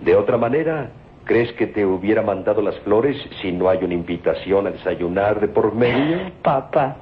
De 0.00 0.16
otra 0.16 0.38
manera, 0.38 0.88
¿crees 1.24 1.52
que 1.52 1.66
te 1.66 1.84
hubiera 1.84 2.22
mandado 2.22 2.62
las 2.62 2.78
flores 2.80 3.16
si 3.42 3.52
no 3.52 3.68
hay 3.68 3.84
una 3.84 3.92
invitación 3.92 4.66
a 4.66 4.70
desayunar 4.70 5.38
de 5.38 5.48
por 5.48 5.74
medio? 5.74 6.30
Papá, 6.40 6.96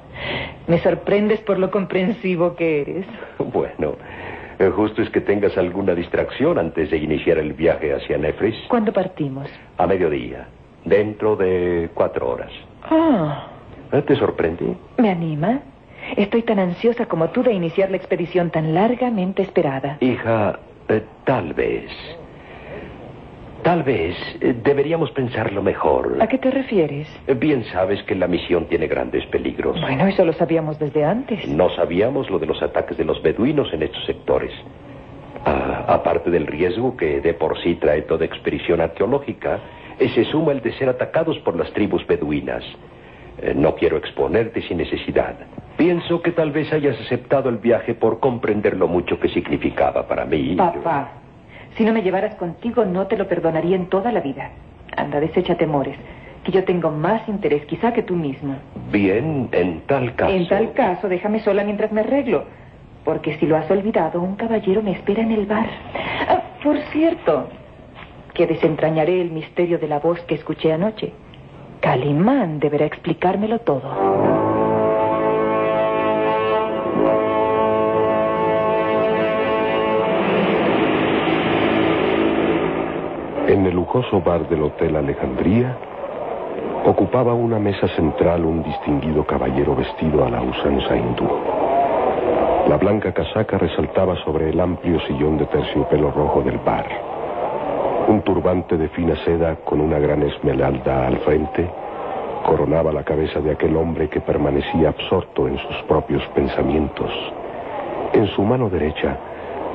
me 0.67 0.77
sorprendes 0.79 1.39
por 1.39 1.57
lo 1.57 1.71
comprensivo 1.71 2.55
que 2.57 2.81
eres. 2.81 3.05
Bueno, 3.53 3.95
eh, 4.59 4.69
justo 4.75 5.01
es 5.01 5.09
que 5.09 5.21
tengas 5.21 5.57
alguna 5.57 5.93
distracción 5.95 6.57
antes 6.57 6.89
de 6.91 6.97
iniciar 6.97 7.37
el 7.37 7.53
viaje 7.53 7.93
hacia 7.93 8.17
Nefris. 8.17 8.55
¿Cuándo 8.67 8.91
partimos? 8.93 9.49
A 9.77 9.87
mediodía, 9.87 10.47
dentro 10.83 11.35
de 11.35 11.89
cuatro 11.93 12.29
horas. 12.29 12.51
Ah, 12.83 13.47
¿Eh? 13.91 14.01
¿Te 14.01 14.15
sorprende? 14.15 14.75
me 14.97 15.09
anima. 15.09 15.59
Estoy 16.17 16.43
tan 16.43 16.59
ansiosa 16.59 17.07
como 17.07 17.29
tú 17.29 17.41
de 17.41 17.51
iniciar 17.53 17.89
la 17.89 17.97
expedición 17.97 18.51
tan 18.51 18.73
largamente 18.75 19.41
esperada. 19.41 19.97
Hija, 20.01 20.59
eh, 20.87 21.01
tal 21.23 21.53
vez. 21.53 21.89
Tal 23.65 23.81
vez 23.81 24.15
eh, 24.41 24.53
deberíamos 24.63 25.09
pensarlo 25.09 25.63
mejor. 25.63 26.17
¿A 26.21 26.27
qué 26.27 26.37
te 26.37 26.51
refieres? 26.51 27.07
Eh, 27.25 27.33
Bien 27.33 27.63
sabes 27.73 28.03
que 28.03 28.13
la 28.13 28.27
misión 28.27 28.67
tiene 28.67 28.85
grandes 28.85 29.25
peligros. 29.25 29.81
Bueno, 29.81 30.05
eso 30.05 30.23
lo 30.23 30.33
sabíamos 30.33 30.77
desde 30.77 31.03
antes. 31.03 31.47
No 31.47 31.71
sabíamos 31.71 32.29
lo 32.29 32.37
de 32.37 32.45
los 32.45 32.61
ataques 32.61 32.95
de 32.95 33.03
los 33.03 33.23
beduinos 33.23 33.73
en 33.73 33.81
estos 33.81 34.05
sectores. 34.05 34.51
Ah, 35.43 35.83
aparte 35.87 36.29
del 36.29 36.45
riesgo 36.45 36.95
que 36.95 37.21
de 37.21 37.33
por 37.33 37.57
sí 37.63 37.73
trae 37.73 38.03
toda 38.03 38.23
expedición 38.23 38.81
arqueológica, 38.81 39.59
eh, 39.97 40.09
se 40.09 40.25
suma 40.25 40.51
el 40.51 40.61
de 40.61 40.71
ser 40.73 40.87
atacados 40.87 41.39
por 41.39 41.55
las 41.55 41.73
tribus 41.73 42.05
beduinas. 42.05 42.63
Eh, 43.41 43.55
no 43.55 43.73
quiero 43.73 43.97
exponerte 43.97 44.61
sin 44.61 44.77
necesidad. 44.77 45.37
Pienso 45.75 46.21
que 46.21 46.33
tal 46.33 46.51
vez 46.51 46.71
hayas 46.71 47.01
aceptado 47.01 47.49
el 47.49 47.57
viaje 47.57 47.95
por 47.95 48.19
comprender 48.19 48.77
lo 48.77 48.87
mucho 48.87 49.19
que 49.19 49.27
significaba 49.29 50.07
para 50.07 50.23
mí. 50.23 50.53
Papá, 50.55 51.13
si 51.77 51.83
no 51.83 51.93
me 51.93 52.01
llevaras 52.01 52.35
contigo 52.35 52.85
no 52.85 53.07
te 53.07 53.17
lo 53.17 53.27
perdonaría 53.27 53.75
en 53.75 53.87
toda 53.87 54.11
la 54.11 54.21
vida. 54.21 54.51
Anda, 54.95 55.19
desecha 55.19 55.55
temores, 55.55 55.97
que 56.43 56.51
yo 56.51 56.63
tengo 56.63 56.91
más 56.91 57.27
interés 57.27 57.65
quizá 57.65 57.91
que 57.93 58.03
tú 58.03 58.15
mismo. 58.15 58.55
Bien, 58.91 59.49
en 59.51 59.81
tal 59.81 60.15
caso. 60.15 60.33
En 60.33 60.47
tal 60.47 60.73
caso, 60.73 61.09
déjame 61.09 61.39
sola 61.39 61.63
mientras 61.63 61.91
me 61.91 62.01
arreglo. 62.01 62.45
Porque 63.03 63.37
si 63.37 63.45
lo 63.45 63.57
has 63.57 63.69
olvidado, 63.69 64.21
un 64.21 64.35
caballero 64.35 64.81
me 64.81 64.91
espera 64.91 65.21
en 65.21 65.31
el 65.31 65.45
bar. 65.45 65.67
Ah, 66.27 66.41
por 66.63 66.77
cierto, 66.91 67.49
que 68.33 68.47
desentrañaré 68.47 69.21
el 69.21 69.31
misterio 69.31 69.77
de 69.79 69.87
la 69.87 69.99
voz 69.99 70.21
que 70.21 70.35
escuché 70.35 70.73
anoche. 70.73 71.11
Calimán 71.81 72.59
deberá 72.59 72.85
explicármelo 72.85 73.59
todo. 73.59 74.44
En 83.55 83.65
el 83.65 83.73
lujoso 83.73 84.19
bar 84.19 84.49
del 84.49 84.63
Hotel 84.63 84.97
Alejandría, 84.97 85.77
ocupaba 86.85 87.33
una 87.33 87.57
mesa 87.57 87.87
central 87.95 88.43
un 88.43 88.61
distinguido 88.61 89.25
caballero 89.25 89.73
vestido 89.73 90.25
a 90.25 90.29
la 90.29 90.41
usanza 90.41 90.93
hindú. 90.93 91.25
La 92.67 92.75
blanca 92.75 93.13
casaca 93.13 93.57
resaltaba 93.57 94.17
sobre 94.25 94.49
el 94.49 94.59
amplio 94.59 94.99
sillón 95.07 95.37
de 95.37 95.45
terciopelo 95.45 96.11
rojo 96.11 96.41
del 96.41 96.57
bar. 96.57 96.85
Un 98.09 98.23
turbante 98.23 98.75
de 98.75 98.89
fina 98.89 99.15
seda 99.23 99.55
con 99.63 99.79
una 99.79 99.99
gran 99.99 100.21
esmeralda 100.23 101.07
al 101.07 101.19
frente 101.19 101.65
coronaba 102.43 102.91
la 102.91 103.05
cabeza 103.05 103.39
de 103.39 103.51
aquel 103.51 103.77
hombre 103.77 104.09
que 104.09 104.19
permanecía 104.19 104.89
absorto 104.89 105.47
en 105.47 105.57
sus 105.59 105.81
propios 105.87 106.21
pensamientos. 106.35 107.09
En 108.11 108.27
su 108.35 108.43
mano 108.43 108.69
derecha 108.69 109.15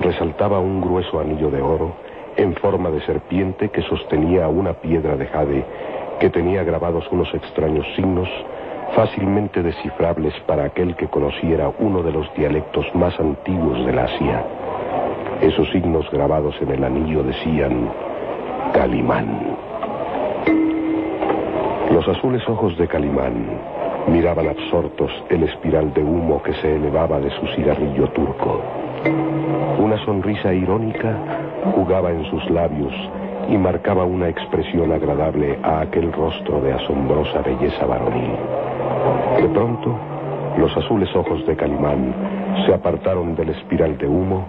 resaltaba 0.02 0.61
un 0.61 0.82
grueso 0.82 1.19
anillo 1.19 1.51
de 1.51 1.62
oro 1.62 2.10
en 2.36 2.55
forma 2.57 2.90
de 2.90 3.01
serpiente 3.02 3.70
que 3.70 3.82
sostenía 3.82 4.48
una 4.48 4.74
piedra 4.74 5.16
de 5.16 5.27
jade 5.27 5.65
que 6.20 6.31
tenía 6.31 6.62
grabados 6.65 7.05
unos 7.11 7.32
extraños 7.35 7.86
signos 7.97 8.28
fácilmente 8.94 9.62
descifrables 9.62 10.35
para 10.47 10.65
aquel 10.65 10.94
que 10.97 11.09
conociera 11.09 11.70
uno 11.78 12.02
de 12.02 12.12
los 12.12 12.32
dialectos 12.35 12.86
más 12.94 13.19
antiguos 13.19 13.85
del 13.86 13.98
Asia. 13.98 14.44
Esos 15.40 15.70
signos 15.70 16.11
grabados 16.11 16.55
en 16.61 16.70
el 16.70 16.85
anillo 16.85 17.23
decían 17.23 17.90
Calimán. 18.74 19.57
Los 21.90 22.07
azules 22.09 22.47
ojos 22.48 22.77
de 22.77 22.86
Calimán 22.86 23.59
miraban 24.09 24.48
absortos 24.48 25.11
el 25.28 25.44
espiral 25.44 25.93
de 25.94 26.02
humo 26.02 26.43
que 26.43 26.52
se 26.55 26.77
elevaba 26.77 27.19
de 27.20 27.31
su 27.31 27.47
cigarrillo 27.48 28.09
turco. 28.11 28.80
Una 29.79 29.97
sonrisa 30.05 30.53
irónica 30.53 31.17
jugaba 31.75 32.11
en 32.11 32.25
sus 32.31 32.49
labios 32.51 32.93
y 33.49 33.57
marcaba 33.57 34.05
una 34.05 34.29
expresión 34.29 34.93
agradable 34.93 35.59
a 35.63 35.81
aquel 35.81 36.13
rostro 36.13 36.61
de 36.61 36.73
asombrosa 36.73 37.41
belleza 37.41 37.87
varonil. 37.87 38.37
De 39.41 39.49
pronto, 39.49 39.97
los 40.59 40.77
azules 40.77 41.09
ojos 41.17 41.47
de 41.47 41.57
Calimán 41.57 42.15
se 42.67 42.75
apartaron 42.75 43.35
del 43.35 43.51
espiral 43.51 43.97
de 43.99 44.07
humo 44.07 44.47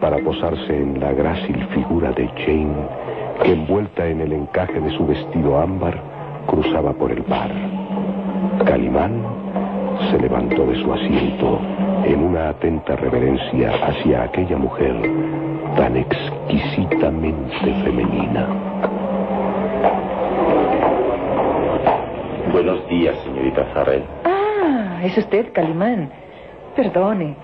para 0.00 0.18
posarse 0.18 0.76
en 0.76 1.00
la 1.00 1.12
grácil 1.12 1.66
figura 1.74 2.12
de 2.12 2.28
Jane, 2.28 2.88
que 3.42 3.52
envuelta 3.52 4.06
en 4.06 4.20
el 4.20 4.32
encaje 4.32 4.80
de 4.80 4.96
su 4.96 5.06
vestido 5.06 5.58
ámbar, 5.58 5.98
cruzaba 6.46 6.92
por 6.92 7.10
el 7.10 7.22
bar. 7.22 7.50
Calimán 8.64 9.22
se 10.10 10.18
levantó 10.18 10.66
de 10.66 10.80
su 10.82 10.92
asiento 10.92 11.60
en 12.04 12.22
una 12.22 12.50
atenta 12.50 12.96
reverencia 12.96 13.72
hacia 13.86 14.22
aquella 14.24 14.56
mujer 14.56 14.94
tan 15.76 15.96
exquisitamente 15.96 17.74
femenina. 17.84 18.46
Buenos 22.52 22.88
días, 22.88 23.16
señorita 23.24 23.64
Farrell. 23.74 24.04
Ah, 24.24 25.00
es 25.04 25.16
usted, 25.18 25.52
Calimán. 25.52 26.10
Perdone, 26.74 27.34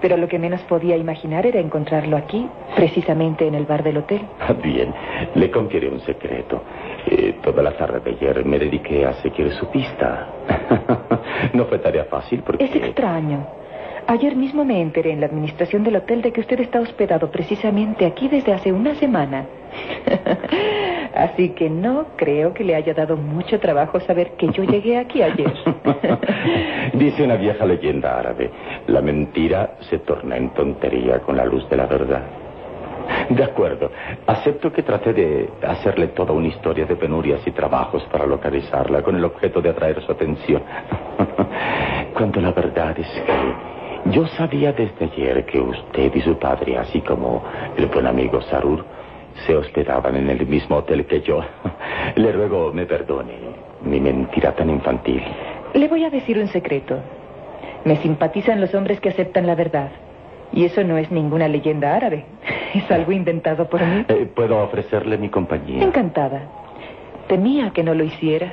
pero 0.00 0.16
lo 0.16 0.28
que 0.28 0.38
menos 0.38 0.60
podía 0.62 0.96
imaginar 0.96 1.46
era 1.46 1.60
encontrarlo 1.60 2.16
aquí, 2.16 2.48
precisamente 2.74 3.46
en 3.46 3.54
el 3.54 3.66
bar 3.66 3.82
del 3.82 3.98
hotel. 3.98 4.22
Bien, 4.62 4.92
le 5.34 5.50
confiere 5.50 5.88
un 5.88 6.00
secreto. 6.00 6.62
Eh, 7.10 7.36
toda 7.42 7.62
la 7.62 7.72
tarde 7.72 8.00
de 8.00 8.10
ayer 8.10 8.44
me 8.44 8.58
dediqué 8.58 9.06
a 9.06 9.14
seguir 9.14 9.50
su 9.52 9.66
pista. 9.70 10.26
no 11.54 11.64
fue 11.64 11.78
tarea 11.78 12.04
fácil 12.04 12.42
porque... 12.44 12.62
Es 12.62 12.74
extraño. 12.74 13.46
Ayer 14.06 14.36
mismo 14.36 14.64
me 14.64 14.82
enteré 14.82 15.12
en 15.12 15.20
la 15.20 15.26
administración 15.26 15.84
del 15.84 15.96
hotel 15.96 16.20
de 16.20 16.32
que 16.32 16.40
usted 16.40 16.60
está 16.60 16.80
hospedado 16.80 17.30
precisamente 17.30 18.04
aquí 18.04 18.28
desde 18.28 18.52
hace 18.52 18.72
una 18.72 18.94
semana. 18.96 19.46
Así 21.14 21.50
que 21.50 21.70
no 21.70 22.06
creo 22.16 22.52
que 22.52 22.64
le 22.64 22.74
haya 22.74 22.92
dado 22.92 23.16
mucho 23.16 23.58
trabajo 23.58 24.00
saber 24.00 24.32
que 24.32 24.48
yo 24.52 24.64
llegué 24.64 24.98
aquí 24.98 25.22
ayer. 25.22 25.52
Dice 26.92 27.22
una 27.22 27.36
vieja 27.36 27.64
leyenda 27.64 28.18
árabe, 28.18 28.50
la 28.86 29.00
mentira 29.00 29.76
se 29.88 29.98
torna 30.00 30.36
en 30.36 30.50
tontería 30.50 31.20
con 31.20 31.36
la 31.38 31.46
luz 31.46 31.68
de 31.70 31.76
la 31.76 31.86
verdad. 31.86 32.47
De 33.30 33.44
acuerdo. 33.44 33.90
Acepto 34.26 34.72
que 34.72 34.82
traté 34.82 35.12
de 35.12 35.48
hacerle 35.66 36.08
toda 36.08 36.32
una 36.32 36.48
historia 36.48 36.86
de 36.86 36.96
penurias 36.96 37.46
y 37.46 37.50
trabajos 37.50 38.02
para 38.10 38.26
localizarla 38.26 39.02
con 39.02 39.16
el 39.16 39.24
objeto 39.24 39.60
de 39.60 39.70
atraer 39.70 40.02
su 40.02 40.12
atención. 40.12 40.62
Cuando 42.14 42.40
la 42.40 42.52
verdad 42.52 42.98
es 42.98 43.08
que 43.08 44.10
yo 44.10 44.26
sabía 44.28 44.72
desde 44.72 45.04
ayer 45.04 45.44
que 45.44 45.60
usted 45.60 46.14
y 46.14 46.20
su 46.20 46.38
padre, 46.38 46.78
así 46.78 47.00
como 47.02 47.44
el 47.76 47.86
buen 47.86 48.06
amigo 48.06 48.40
Sarur, 48.42 48.84
se 49.46 49.54
hospedaban 49.56 50.16
en 50.16 50.30
el 50.30 50.46
mismo 50.46 50.76
hotel 50.76 51.06
que 51.06 51.20
yo. 51.20 51.40
Le 52.16 52.32
ruego 52.32 52.72
me 52.72 52.86
perdone 52.86 53.34
mi 53.82 54.00
mentira 54.00 54.52
tan 54.52 54.70
infantil. 54.70 55.22
Le 55.74 55.88
voy 55.88 56.04
a 56.04 56.10
decir 56.10 56.38
un 56.38 56.48
secreto. 56.48 56.98
Me 57.84 57.96
simpatizan 57.96 58.60
los 58.60 58.74
hombres 58.74 59.00
que 59.00 59.10
aceptan 59.10 59.46
la 59.46 59.54
verdad. 59.54 59.90
Y 60.58 60.64
eso 60.64 60.82
no 60.82 60.98
es 60.98 61.08
ninguna 61.12 61.46
leyenda 61.46 61.94
árabe. 61.94 62.24
Es 62.74 62.90
algo 62.90 63.12
inventado 63.12 63.68
por 63.70 63.80
mí. 63.80 64.04
Eh, 64.08 64.28
¿Puedo 64.34 64.60
ofrecerle 64.62 65.16
mi 65.16 65.30
compañía? 65.30 65.82
Encantada. 65.82 66.42
Temía 67.28 67.70
que 67.70 67.84
no 67.84 67.94
lo 67.94 68.02
hiciera. 68.02 68.52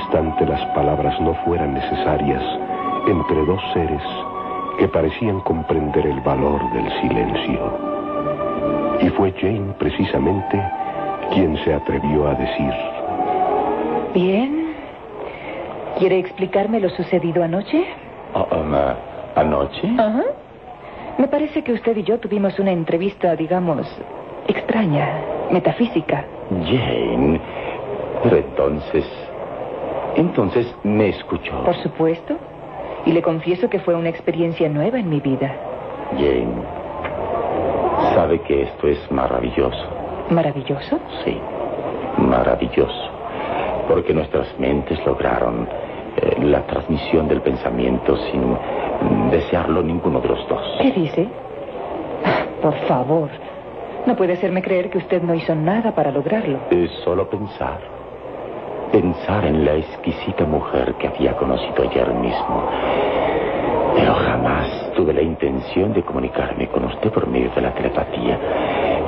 Instante 0.00 0.46
las 0.46 0.64
palabras 0.74 1.18
no 1.20 1.34
fueran 1.44 1.74
necesarias 1.74 2.42
entre 3.06 3.44
dos 3.44 3.60
seres 3.74 4.02
que 4.78 4.88
parecían 4.88 5.40
comprender 5.40 6.06
el 6.06 6.20
valor 6.20 6.60
del 6.72 6.90
silencio. 7.00 7.78
Y 9.02 9.08
fue 9.10 9.32
Jane 9.32 9.74
precisamente 9.78 10.62
quien 11.32 11.56
se 11.64 11.74
atrevió 11.74 12.28
a 12.28 12.34
decir, 12.34 12.72
Bien. 14.14 14.74
¿Quiere 15.98 16.18
explicarme 16.18 16.80
lo 16.80 16.88
sucedido 16.90 17.44
anoche? 17.44 17.84
Um, 18.34 18.74
ah, 18.74 18.96
¿Anoche? 19.36 19.88
Ajá. 19.98 20.24
Me 21.18 21.28
parece 21.28 21.62
que 21.62 21.72
usted 21.72 21.96
y 21.96 22.02
yo 22.04 22.18
tuvimos 22.18 22.58
una 22.58 22.72
entrevista, 22.72 23.36
digamos, 23.36 23.86
extraña, 24.48 25.20
metafísica. 25.50 26.24
Jane. 26.64 27.40
Pero 28.22 28.36
entonces... 28.36 29.29
Entonces 30.20 30.66
me 30.84 31.08
escuchó. 31.08 31.64
Por 31.64 31.76
supuesto. 31.76 32.36
Y 33.06 33.12
le 33.12 33.22
confieso 33.22 33.70
que 33.70 33.78
fue 33.78 33.94
una 33.94 34.10
experiencia 34.10 34.68
nueva 34.68 34.98
en 34.98 35.08
mi 35.08 35.18
vida. 35.18 35.50
Jane. 36.12 36.62
Sabe 38.14 38.40
que 38.42 38.64
esto 38.64 38.86
es 38.86 39.10
maravilloso. 39.10 39.82
¿Maravilloso? 40.28 41.00
Sí. 41.24 41.40
Maravilloso. 42.18 43.10
Porque 43.88 44.12
nuestras 44.12 44.46
mentes 44.58 44.98
lograron 45.06 45.66
eh, 46.16 46.36
la 46.42 46.66
transmisión 46.66 47.26
del 47.26 47.40
pensamiento 47.40 48.14
sin 48.30 48.58
desearlo 49.30 49.82
ninguno 49.82 50.20
de 50.20 50.28
los 50.28 50.48
dos. 50.48 50.62
¿Qué 50.82 50.92
dice? 50.92 51.28
Por 52.60 52.74
favor. 52.86 53.30
No 54.06 54.16
puede 54.16 54.34
hacerme 54.34 54.60
creer 54.60 54.90
que 54.90 54.98
usted 54.98 55.22
no 55.22 55.34
hizo 55.34 55.54
nada 55.54 55.94
para 55.94 56.10
lograrlo. 56.10 56.58
Es 56.70 56.90
solo 57.04 57.30
pensar. 57.30 57.99
Pensar 58.92 59.44
en 59.44 59.64
la 59.64 59.76
exquisita 59.76 60.44
mujer 60.44 60.94
que 60.94 61.06
había 61.06 61.36
conocido 61.36 61.88
ayer 61.88 62.12
mismo. 62.12 62.68
Pero 63.94 64.14
jamás 64.14 64.92
tuve 64.96 65.12
la 65.12 65.22
intención 65.22 65.92
de 65.92 66.02
comunicarme 66.02 66.66
con 66.68 66.84
usted 66.86 67.10
por 67.12 67.28
medio 67.28 67.50
de 67.50 67.60
la 67.60 67.72
telepatía. 67.72 68.38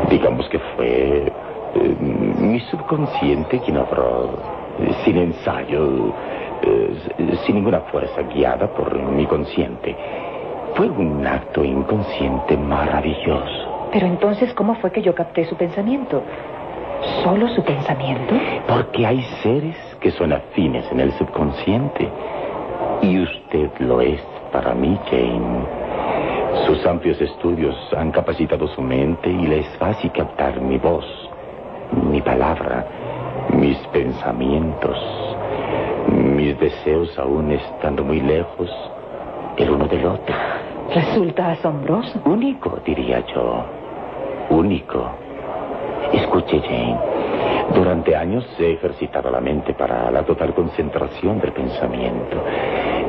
Digamos 0.08 0.48
que 0.48 0.58
fue 0.58 1.32
eh, 1.74 1.96
mi 1.98 2.60
subconsciente 2.60 3.58
quien 3.58 3.78
obró 3.78 4.38
eh, 4.78 4.94
sin 5.04 5.16
ensayo, 5.16 6.12
eh, 6.62 7.36
sin 7.44 7.56
ninguna 7.56 7.80
fuerza 7.80 8.22
guiada 8.22 8.68
por 8.68 8.96
mi 8.96 9.26
consciente. 9.26 9.96
Fue 10.76 10.88
un 10.88 11.26
acto 11.26 11.64
inconsciente 11.64 12.56
maravilloso. 12.56 13.88
Pero 13.92 14.06
entonces, 14.06 14.54
¿cómo 14.54 14.76
fue 14.76 14.92
que 14.92 15.02
yo 15.02 15.14
capté 15.14 15.44
su 15.44 15.56
pensamiento? 15.56 16.22
¿Solo 17.22 17.48
su 17.48 17.62
pensamiento? 17.62 18.34
Porque 18.68 19.06
hay 19.06 19.22
seres 19.42 19.76
que 20.00 20.10
son 20.12 20.32
afines 20.32 20.90
en 20.90 21.00
el 21.00 21.12
subconsciente. 21.12 22.08
Y 23.02 23.20
usted 23.20 23.70
lo 23.80 24.00
es 24.00 24.20
para 24.52 24.74
mí, 24.74 24.98
Jane. 25.10 25.66
Sus 26.66 26.84
amplios 26.86 27.20
estudios 27.20 27.74
han 27.96 28.12
capacitado 28.12 28.68
su 28.68 28.82
mente 28.82 29.30
y 29.30 29.46
le 29.46 29.60
es 29.60 29.68
fácil 29.78 30.12
captar 30.12 30.60
mi 30.60 30.78
voz, 30.78 31.04
mi 32.10 32.20
palabra, 32.20 32.86
mis 33.52 33.78
pensamientos, 33.88 34.98
mis 36.08 36.58
deseos 36.60 37.18
aún 37.18 37.50
estando 37.52 38.04
muy 38.04 38.20
lejos 38.20 38.70
el 39.56 39.70
uno 39.70 39.86
del 39.86 40.04
otro. 40.04 40.34
Resulta 40.94 41.52
asombroso. 41.52 42.20
Único, 42.24 42.78
diría 42.84 43.24
yo. 43.34 43.64
Único. 44.50 45.21
Escuche, 46.12 46.60
Jane. 46.60 46.98
Durante 47.74 48.14
años 48.14 48.44
he 48.58 48.72
ejercitado 48.72 49.30
la 49.30 49.40
mente 49.40 49.72
para 49.74 50.10
la 50.10 50.22
total 50.24 50.52
concentración 50.54 51.40
del 51.40 51.52
pensamiento. 51.52 52.36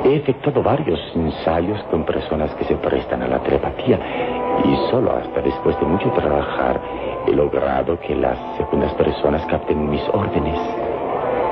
He 0.06 0.16
efectuado 0.16 0.64
varios 0.64 1.00
ensayos 1.16 1.82
con 1.84 2.06
personas 2.06 2.54
que 2.56 2.64
se 2.66 2.76
prestan 2.76 3.24
a 3.24 3.28
la 3.28 3.40
telepatía 3.40 4.00
y 4.64 4.90
solo 4.90 5.12
hasta 5.12 5.42
después 5.42 5.80
de 5.80 5.86
mucho 5.86 6.10
trabajar 6.12 6.80
he 7.28 7.32
logrado 7.32 8.00
que 8.00 8.16
las 8.16 8.38
segundas 8.58 8.94
personas 8.94 9.46
capten 9.48 9.90
mis 9.90 10.02
órdenes, 10.10 10.60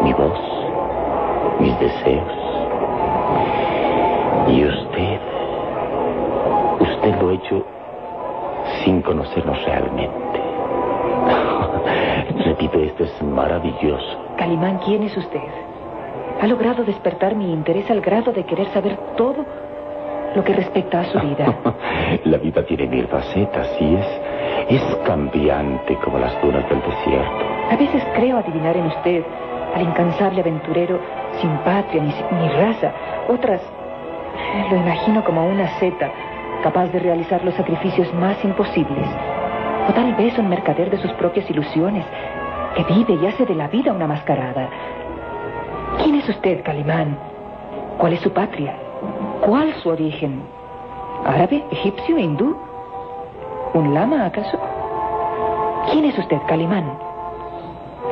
mi 0.04 0.14
voz, 0.14 0.40
mis 1.60 1.80
deseos. 1.80 2.32
Y 4.48 4.66
usted, 4.66 5.20
usted 6.80 7.22
lo 7.22 7.30
ha 7.30 7.34
hecho 7.34 7.66
sin 8.84 9.02
conocernos 9.02 9.64
realmente. 9.66 10.41
Repito, 12.44 12.80
esto 12.80 13.04
es 13.04 13.22
maravilloso. 13.24 14.36
Calimán, 14.38 14.80
¿quién 14.86 15.04
es 15.04 15.16
usted? 15.16 15.40
Ha 16.42 16.48
logrado 16.48 16.84
despertar 16.84 17.36
mi 17.36 17.52
interés 17.52 17.90
al 17.92 18.02
grado 18.02 18.32
de 18.32 18.44
querer 18.46 18.68
saber 18.70 18.98
todo 19.16 19.46
lo 20.36 20.44
que 20.44 20.54
respecta 20.54 21.02
a 21.02 21.06
su 21.06 21.20
vida. 21.20 21.56
La 22.26 22.38
vida 22.38 22.66
tiene 22.66 22.88
mil 22.88 23.08
facetas 23.08 23.70
y 23.80 23.96
es, 23.96 24.08
es 24.70 24.96
cambiante 25.06 25.96
como 26.04 26.18
las 26.18 26.42
dunas 26.42 26.68
del 26.70 26.82
desierto. 26.82 27.46
A 27.70 27.76
veces 27.76 28.04
creo 28.16 28.38
adivinar 28.38 28.76
en 28.76 28.88
usted 28.88 29.24
al 29.76 29.82
incansable 29.84 30.42
aventurero 30.42 31.00
sin 31.40 31.52
patria 31.60 32.02
ni, 32.02 32.14
ni 32.38 32.50
raza. 32.50 32.92
Otras 33.30 33.62
lo 34.70 34.78
imagino 34.78 35.24
como 35.24 35.48
una 35.48 35.68
seta 35.80 36.12
capaz 36.64 36.88
de 36.88 37.00
realizar 37.00 37.44
los 37.44 37.54
sacrificios 37.56 38.14
más 38.14 38.44
imposibles. 38.44 39.08
O 39.90 39.94
tal 39.94 40.14
vez 40.16 40.38
un 40.38 40.48
mercader 40.48 40.90
de 40.90 40.98
sus 40.98 41.12
propias 41.14 41.50
ilusiones 41.50 42.06
que 42.76 42.84
vive 42.84 43.14
y 43.14 43.26
hace 43.26 43.46
de 43.46 43.56
la 43.56 43.68
vida 43.68 43.92
una 43.92 44.08
mascarada. 44.08 44.70
¿Quién 46.02 46.16
es 46.16 46.30
usted, 46.30 46.64
Calimán? 46.64 47.18
¿Cuál 47.98 48.14
es 48.14 48.22
su 48.22 48.32
patria? 48.32 48.76
¿Cuál 49.42 49.74
su 49.76 49.90
origen? 49.90 50.42
¿Árabe, 51.26 51.64
egipcio, 51.72 52.18
hindú? 52.18 52.56
¿Un 53.74 53.94
lama, 53.94 54.26
acaso? 54.26 54.60
¿Quién 55.92 56.06
es 56.06 56.18
usted, 56.18 56.38
Calimán? 56.48 56.98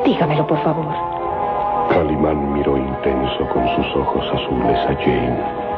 Dígamelo, 0.04 0.46
por 0.46 0.58
favor. 0.58 0.86
Calimán 1.90 2.52
miró 2.52 2.76
intenso 2.76 3.48
con 3.48 3.66
sus 3.76 3.96
ojos 3.96 4.24
azules 4.32 4.78
a 4.78 4.94
Jane. 4.94 5.70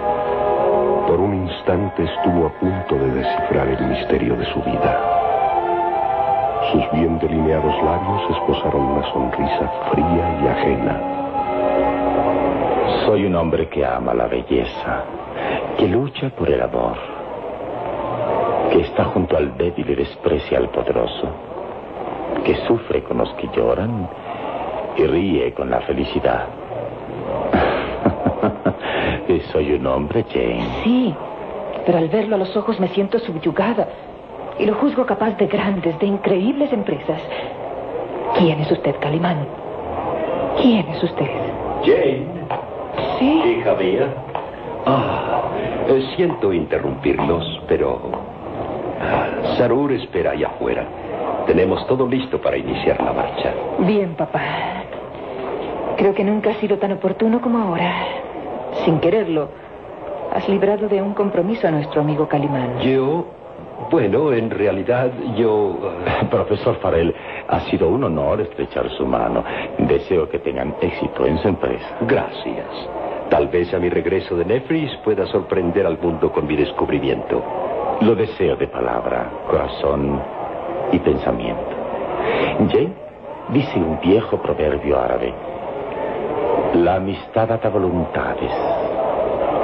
Por 1.07 1.21
un 1.21 1.47
instante 1.47 2.05
estuvo 2.05 2.47
a 2.47 2.51
punto 2.61 2.95
de 2.97 3.13
descifrar 3.13 3.69
el 3.69 3.87
misterio 3.87 4.37
de 4.37 4.45
su 4.47 4.61
vida. 4.63 5.22
Sus 6.71 6.91
bien 6.93 7.19
delineados 7.19 7.75
labios 7.83 8.31
esposaron 8.31 8.83
una 8.83 9.13
sonrisa 9.13 9.69
fría 9.91 10.41
y 10.43 10.47
ajena. 10.47 11.01
Soy 13.05 13.27
un 13.27 13.35
hombre 13.35 13.69
que 13.69 13.85
ama 13.85 14.15
la 14.15 14.27
belleza, 14.27 15.05
que 15.77 15.89
lucha 15.89 16.31
por 16.31 16.49
el 16.49 16.63
amor. 16.63 16.97
que 18.71 18.81
está 18.81 19.05
junto 19.05 19.37
al 19.37 19.55
débil 19.59 19.91
y 19.91 19.95
desprecia 19.97 20.57
al 20.57 20.71
poderoso, 20.71 21.29
que 22.43 22.55
sufre 22.67 23.03
con 23.03 23.19
los 23.19 23.31
que 23.35 23.47
lloran 23.55 24.09
y 24.97 25.05
ríe 25.05 25.53
con 25.53 25.69
la 25.69 25.81
felicidad. 25.83 26.47
Soy 29.53 29.73
un 29.75 29.87
hombre, 29.87 30.25
Jane. 30.33 30.67
Sí, 30.85 31.15
pero 31.85 31.99
al 31.99 32.09
verlo 32.09 32.37
a 32.37 32.39
los 32.39 32.57
ojos 32.57 32.81
me 32.81 32.89
siento 32.89 33.19
subyugada 33.19 33.89
y 34.59 34.67
lo 34.67 34.75
juzgo 34.75 35.07
capaz 35.07 35.37
de 35.39 35.47
grandes, 35.47 35.99
de 35.99 36.07
increíbles 36.07 36.73
empresas. 36.73 37.21
¿Quién 38.39 38.61
es 38.61 38.71
usted, 38.71 38.95
Calimán? 39.01 39.47
¿Quién 40.61 40.89
es 40.89 41.03
usted? 41.03 41.31
Jane. 41.85 42.27
Sí. 43.19 43.59
Hija 43.59 43.75
mía. 43.75 44.07
Ah, 44.87 45.43
eh, 45.89 46.03
siento 46.17 46.53
interrumpirlos, 46.53 47.63
pero... 47.69 48.01
Ah, 49.01 49.57
Sarur 49.57 49.93
espera 49.93 50.33
allá 50.33 50.49
afuera. 50.49 50.85
Tenemos 51.47 51.87
todo 51.87 52.07
listo 52.07 52.41
para 52.41 52.57
iniciar 52.57 53.03
la 53.03 53.13
marcha. 53.13 53.53
Bien, 53.81 54.15
papá. 54.15 54.41
Creo 55.97 56.15
que 56.15 56.25
nunca 56.25 56.51
ha 56.51 56.55
sido 56.55 56.79
tan 56.79 56.93
oportuno 56.93 57.41
como 57.41 57.59
ahora. 57.59 57.93
Sin 58.85 59.01
quererlo, 59.01 59.49
has 60.35 60.49
librado 60.49 60.89
de 60.89 61.03
un 61.03 61.15
compromiso 61.15 61.69
a 61.69 61.71
nuestro 61.71 62.01
amigo 62.01 62.29
Calimán. 62.29 62.79
Yo... 62.81 63.42
Bueno, 63.91 64.33
en 64.33 64.51
realidad 64.51 65.11
yo... 65.37 65.79
eh, 66.07 66.27
Profesor 66.31 66.77
Farrell, 66.77 67.15
ha 67.49 67.61
sido 67.61 67.89
un 67.89 68.05
honor 68.05 68.41
estrechar 68.41 68.89
su 68.91 69.05
mano. 69.07 69.45
Deseo 69.79 70.29
que 70.29 70.39
tengan 70.39 70.75
éxito 70.81 71.27
en 71.27 71.39
su 71.39 71.49
empresa. 71.49 71.97
Gracias. 72.03 72.67
Tal 73.29 73.49
vez 73.49 73.73
a 73.73 73.79
mi 73.79 73.89
regreso 73.89 74.37
de 74.37 74.45
Nefris 74.45 74.95
pueda 75.05 75.27
sorprender 75.27 75.87
al 75.87 75.99
mundo 75.99 76.31
con 76.31 76.47
mi 76.47 76.57
descubrimiento. 76.57 77.43
Lo 78.01 78.15
deseo 78.15 78.57
de 78.57 78.67
palabra, 78.67 79.31
corazón 79.49 80.21
y 80.93 80.99
pensamiento. 80.99 81.63
Jane, 82.71 82.93
dice 83.51 83.79
un 83.79 83.99
viejo 84.01 84.37
proverbio 84.43 84.99
árabe. 84.99 85.33
La 86.75 86.97
amistad 86.97 87.51
ata 87.53 87.69
voluntades. 87.69 88.53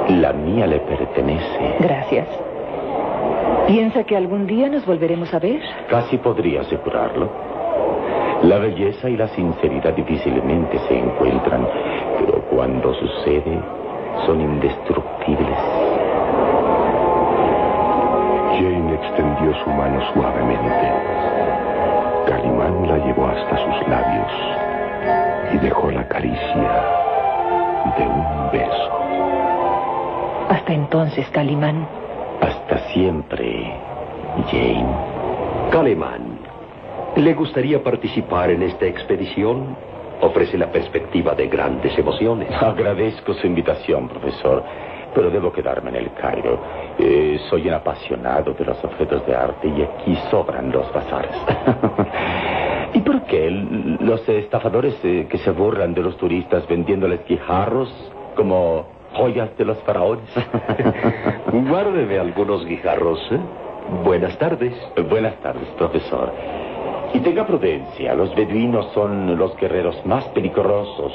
La 0.09 0.33
mía 0.33 0.65
le 0.65 0.79
pertenece. 0.79 1.75
Gracias. 1.79 2.27
¿Piensa 3.69 4.03
que 4.03 4.17
algún 4.17 4.47
día 4.47 4.67
nos 4.67 4.83
volveremos 4.83 5.31
a 5.31 5.37
ver? 5.37 5.61
Casi 5.91 6.17
podría 6.17 6.61
asegurarlo. 6.61 7.29
La 8.41 8.57
belleza 8.57 9.07
y 9.07 9.15
la 9.15 9.27
sinceridad 9.27 9.93
difícilmente 9.93 10.79
se 10.87 10.97
encuentran, 10.97 11.67
pero 12.17 12.41
cuando 12.49 12.91
sucede, 12.95 13.59
son 14.25 14.41
indestructibles. 14.41 15.59
Jane 18.57 18.95
extendió 18.95 19.53
su 19.63 19.69
mano 19.69 20.01
suavemente. 20.13 20.91
Calimán 22.25 22.87
la 22.87 22.97
llevó 23.05 23.27
hasta 23.27 23.55
sus 23.55 23.87
labios 23.87 24.31
y 25.53 25.57
dejó 25.59 25.91
la 25.91 26.07
caricia 26.07 26.85
de 27.99 28.07
un 28.07 28.51
beso. 28.51 28.91
Hasta 30.49 30.73
entonces, 30.73 31.29
Calimán. 31.29 32.08
Siempre, 32.93 33.71
Jane. 34.49 35.69
Calimán, 35.71 36.39
¿le 37.17 37.33
gustaría 37.33 37.83
participar 37.83 38.49
en 38.49 38.63
esta 38.63 38.85
expedición? 38.87 39.75
Ofrece 40.21 40.57
la 40.57 40.71
perspectiva 40.71 41.35
de 41.35 41.47
grandes 41.47 41.97
emociones. 41.97 42.49
Agradezco 42.51 43.33
su 43.35 43.45
invitación, 43.45 44.07
profesor, 44.07 44.63
pero 45.13 45.29
debo 45.29 45.51
quedarme 45.51 45.89
en 45.91 45.95
el 45.97 46.13
Cairo. 46.13 46.59
Eh, 46.97 47.39
soy 47.49 47.67
un 47.67 47.75
apasionado 47.75 48.53
de 48.53 48.65
los 48.65 48.83
objetos 48.83 49.25
de 49.25 49.35
arte 49.35 49.67
y 49.67 49.81
aquí 49.83 50.17
sobran 50.31 50.71
los 50.71 50.91
bazares. 50.91 51.35
¿Y 52.95 53.01
por 53.01 53.23
qué 53.25 53.51
los 53.51 54.27
estafadores 54.27 54.95
eh, 55.03 55.27
que 55.29 55.37
se 55.37 55.51
burlan 55.51 55.93
de 55.93 56.01
los 56.01 56.17
turistas 56.17 56.67
vendiéndoles 56.67 57.23
guijarros 57.27 57.93
como 58.35 58.98
joyas 59.13 59.55
de 59.57 59.65
los 59.65 59.77
faraones? 59.79 60.29
Guárdeme 61.51 62.19
algunos 62.19 62.65
guijarros. 62.65 63.19
¿eh? 63.31 63.39
Buenas 64.03 64.37
tardes. 64.37 64.73
Buenas 65.09 65.35
tardes, 65.37 65.67
profesor. 65.77 66.31
Y 67.13 67.19
tenga 67.19 67.45
prudencia, 67.45 68.13
los 68.13 68.35
beduinos 68.35 68.85
son 68.93 69.35
los 69.37 69.55
guerreros 69.57 70.05
más 70.05 70.25
peligrosos 70.29 71.11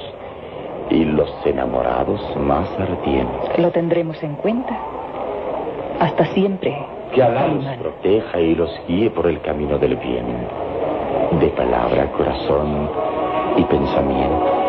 y 0.91 1.05
los 1.05 1.31
enamorados 1.45 2.21
más 2.37 2.69
ardientes. 2.79 3.59
Lo 3.59 3.71
tendremos 3.71 4.21
en 4.23 4.35
cuenta. 4.35 4.77
Hasta 6.01 6.27
siempre. 6.27 6.77
Que 7.15 7.23
Alá 7.23 7.47
los 7.47 7.65
proteja 7.77 8.41
y 8.41 8.57
los 8.57 8.71
guíe 8.89 9.11
por 9.11 9.27
el 9.29 9.41
camino 9.41 9.79
del 9.79 9.97
bien, 9.97 10.27
de 11.39 11.47
palabra, 11.51 12.11
corazón 12.11 12.91
y 13.57 13.63
pensamiento. 13.63 14.64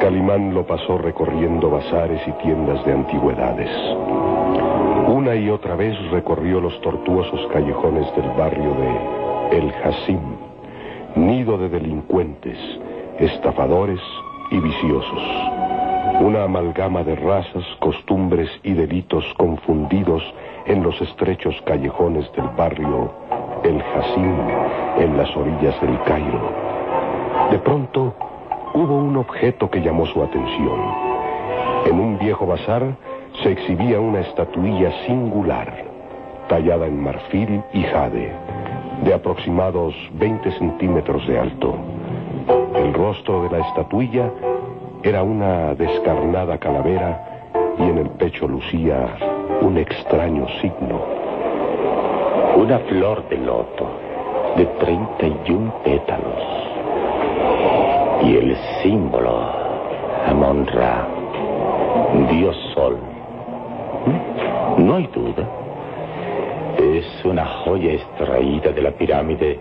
Calimán 0.00 0.54
lo 0.54 0.66
pasó 0.66 0.96
recorriendo 0.98 1.70
bazares 1.70 2.20
y 2.26 2.32
tiendas 2.42 2.84
de 2.86 2.92
antigüedades. 2.92 3.70
Una 5.08 5.34
y 5.34 5.50
otra 5.50 5.76
vez 5.76 5.94
recorrió 6.10 6.60
los 6.60 6.80
tortuosos 6.80 7.46
callejones 7.52 8.06
del 8.16 8.30
barrio 8.30 8.74
de 8.74 9.58
El 9.58 9.74
Hasim, 9.84 10.20
nido 11.16 11.58
de 11.58 11.68
delincuentes, 11.68 12.56
estafadores 13.18 14.00
y 14.50 14.58
viciosos. 14.58 15.22
Una 16.20 16.44
amalgama 16.44 17.02
de 17.02 17.16
razas, 17.16 17.64
costumbres 17.80 18.48
y 18.62 18.72
delitos 18.72 19.24
confundidos 19.36 20.22
en 20.66 20.82
los 20.82 21.00
estrechos 21.00 21.54
callejones 21.66 22.30
del 22.32 22.48
barrio 22.56 23.12
El 23.64 23.82
Hasim, 23.82 24.36
en 24.98 25.16
las 25.16 25.34
orillas 25.36 25.78
del 25.80 26.00
Cairo. 26.04 26.52
De 27.50 27.58
pronto, 27.58 28.14
hubo 28.74 28.96
un 28.96 29.16
objeto 29.16 29.70
que 29.70 29.80
llamó 29.80 30.06
su 30.06 30.22
atención. 30.22 30.80
En 31.86 31.98
un 31.98 32.18
viejo 32.18 32.46
bazar 32.46 32.96
se 33.42 33.52
exhibía 33.52 34.00
una 34.00 34.20
estatuilla 34.20 34.92
singular, 35.06 35.84
tallada 36.48 36.86
en 36.86 37.02
marfil 37.02 37.62
y 37.72 37.82
jade, 37.82 38.32
de 39.04 39.14
aproximados 39.14 39.94
20 40.14 40.52
centímetros 40.52 41.26
de 41.26 41.38
alto. 41.38 41.74
El 42.76 42.92
rostro 42.94 43.42
de 43.42 43.50
la 43.50 43.66
estatuilla 43.66 44.30
era 45.02 45.22
una 45.22 45.74
descarnada 45.74 46.58
calavera 46.58 47.50
y 47.78 47.82
en 47.82 47.98
el 47.98 48.10
pecho 48.10 48.46
lucía 48.46 49.16
un 49.62 49.78
extraño 49.78 50.46
signo. 50.60 51.00
Una 52.56 52.78
flor 52.80 53.28
de 53.28 53.38
loto 53.38 53.88
de 54.56 54.66
31 54.66 55.74
pétalos. 55.84 56.59
Y 58.22 58.36
el 58.36 58.56
símbolo, 58.82 59.40
Amon-Ra, 60.26 61.08
Dios 62.30 62.56
Sol. 62.74 62.98
¿Mm? 64.06 64.86
No 64.86 64.96
hay 64.96 65.06
duda. 65.06 65.48
Es 66.78 67.24
una 67.24 67.46
joya 67.64 67.92
extraída 67.92 68.72
de 68.72 68.82
la 68.82 68.90
pirámide 68.92 69.58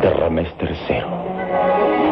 de 0.00 0.10
Ramés 0.10 0.48
III. 0.60 2.03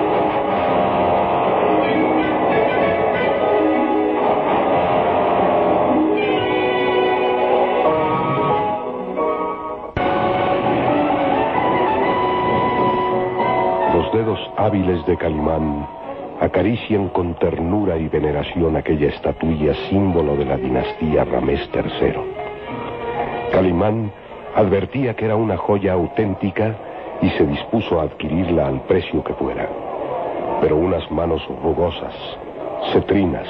Los 14.12 14.26
dedos 14.26 14.50
hábiles 14.58 15.06
de 15.06 15.16
Calimán 15.16 15.86
acarician 16.38 17.08
con 17.08 17.32
ternura 17.36 17.96
y 17.96 18.08
veneración 18.08 18.76
aquella 18.76 19.08
estatuilla 19.08 19.72
símbolo 19.88 20.36
de 20.36 20.44
la 20.44 20.58
dinastía 20.58 21.24
Ramés 21.24 21.66
III. 21.72 22.12
Calimán 23.52 24.12
advertía 24.54 25.14
que 25.14 25.24
era 25.24 25.36
una 25.36 25.56
joya 25.56 25.94
auténtica 25.94 26.76
y 27.22 27.30
se 27.30 27.46
dispuso 27.46 28.00
a 28.00 28.02
adquirirla 28.02 28.66
al 28.66 28.82
precio 28.82 29.24
que 29.24 29.32
fuera. 29.32 29.66
Pero 30.60 30.76
unas 30.76 31.10
manos 31.10 31.42
rugosas, 31.62 32.14
cetrinas, 32.92 33.48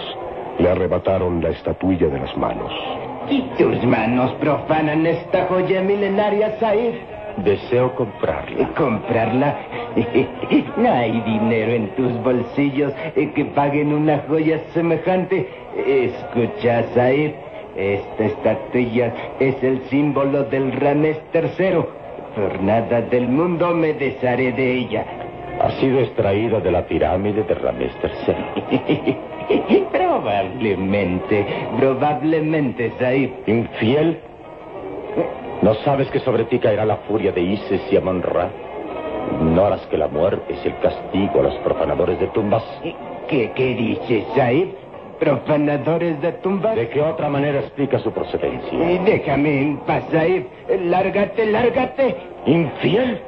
le 0.61 0.71
arrebataron 0.71 1.43
la 1.43 1.49
estatuilla 1.49 2.07
de 2.07 2.21
las 2.21 2.37
manos. 2.37 2.73
Y 3.29 3.41
tus 3.59 3.83
manos 3.83 4.31
profanan 4.35 5.07
esta 5.07 5.47
joya 5.47 5.81
milenaria, 5.83 6.57
Said. 6.61 7.12
Deseo 7.39 7.95
comprarla. 7.95 8.69
¿Comprarla? 8.75 9.57
No 10.77 10.91
hay 10.91 11.21
dinero 11.21 11.73
en 11.73 11.89
tus 11.97 12.13
bolsillos 12.23 12.93
eh, 13.15 13.31
que 13.35 13.45
paguen 13.45 13.93
una 13.93 14.19
joya 14.29 14.61
semejante. 14.73 15.49
Escucha, 15.87 16.85
Said. 16.95 17.33
Esta 17.77 18.25
estatuilla 18.25 19.13
es 19.41 19.63
el 19.63 19.81
símbolo 19.89 20.45
del 20.45 20.73
Ramés 20.73 21.19
III. 21.33 21.85
Por 22.35 22.63
nada 22.63 23.01
del 23.03 23.29
mundo 23.29 23.75
me 23.75 23.95
desharé 23.95 24.53
de 24.53 24.73
ella. 24.73 25.05
Ha 25.61 25.71
sido 25.73 26.01
extraída 26.01 26.61
de 26.61 26.71
la 26.71 26.87
pirámide 26.87 27.43
de 27.43 27.55
Ramés 27.55 27.93
III. 28.03 29.17
probablemente, 29.93 31.47
probablemente, 31.79 32.93
Said. 32.99 33.31
¿Infiel? 33.47 34.19
¿No 35.63 35.75
sabes 35.75 36.11
que 36.11 36.19
sobre 36.19 36.45
ti 36.45 36.59
caerá 36.59 36.85
la 36.85 36.97
furia 37.09 37.31
de 37.31 37.41
Isis 37.41 37.81
y 37.93 37.97
Amon-Ra? 37.97 38.51
¿Ignoras 39.41 39.87
que 39.87 39.97
la 39.97 40.09
muerte 40.09 40.55
es 40.55 40.67
el 40.67 40.77
castigo 40.81 41.39
a 41.39 41.43
los 41.45 41.55
profanadores 41.59 42.19
de 42.19 42.27
tumbas? 42.29 42.65
¿Qué, 43.29 43.53
qué 43.55 43.75
dices, 43.77 44.25
Said? 44.35 44.71
¿Profanadores 45.21 46.21
de 46.21 46.33
tumbas? 46.33 46.75
¿De 46.75 46.89
qué 46.89 47.01
otra 47.01 47.29
manera 47.29 47.61
explica 47.61 48.01
su 48.01 48.11
procedencia? 48.11 48.77
Eh, 48.77 49.01
déjame 49.05 49.63
en 49.63 49.77
paz, 49.79 50.03
Said. 50.11 50.47
Lárgate, 50.81 51.47
lárgate. 51.47 52.17
¿Infiel? 52.45 53.21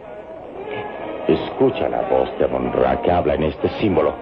Escucha 1.28 1.88
la 1.88 2.02
voz 2.02 2.36
de 2.36 2.46
Amon-Ra 2.46 3.00
que 3.02 3.12
habla 3.12 3.34
en 3.34 3.44
este 3.44 3.68
símbolo. 3.80 4.12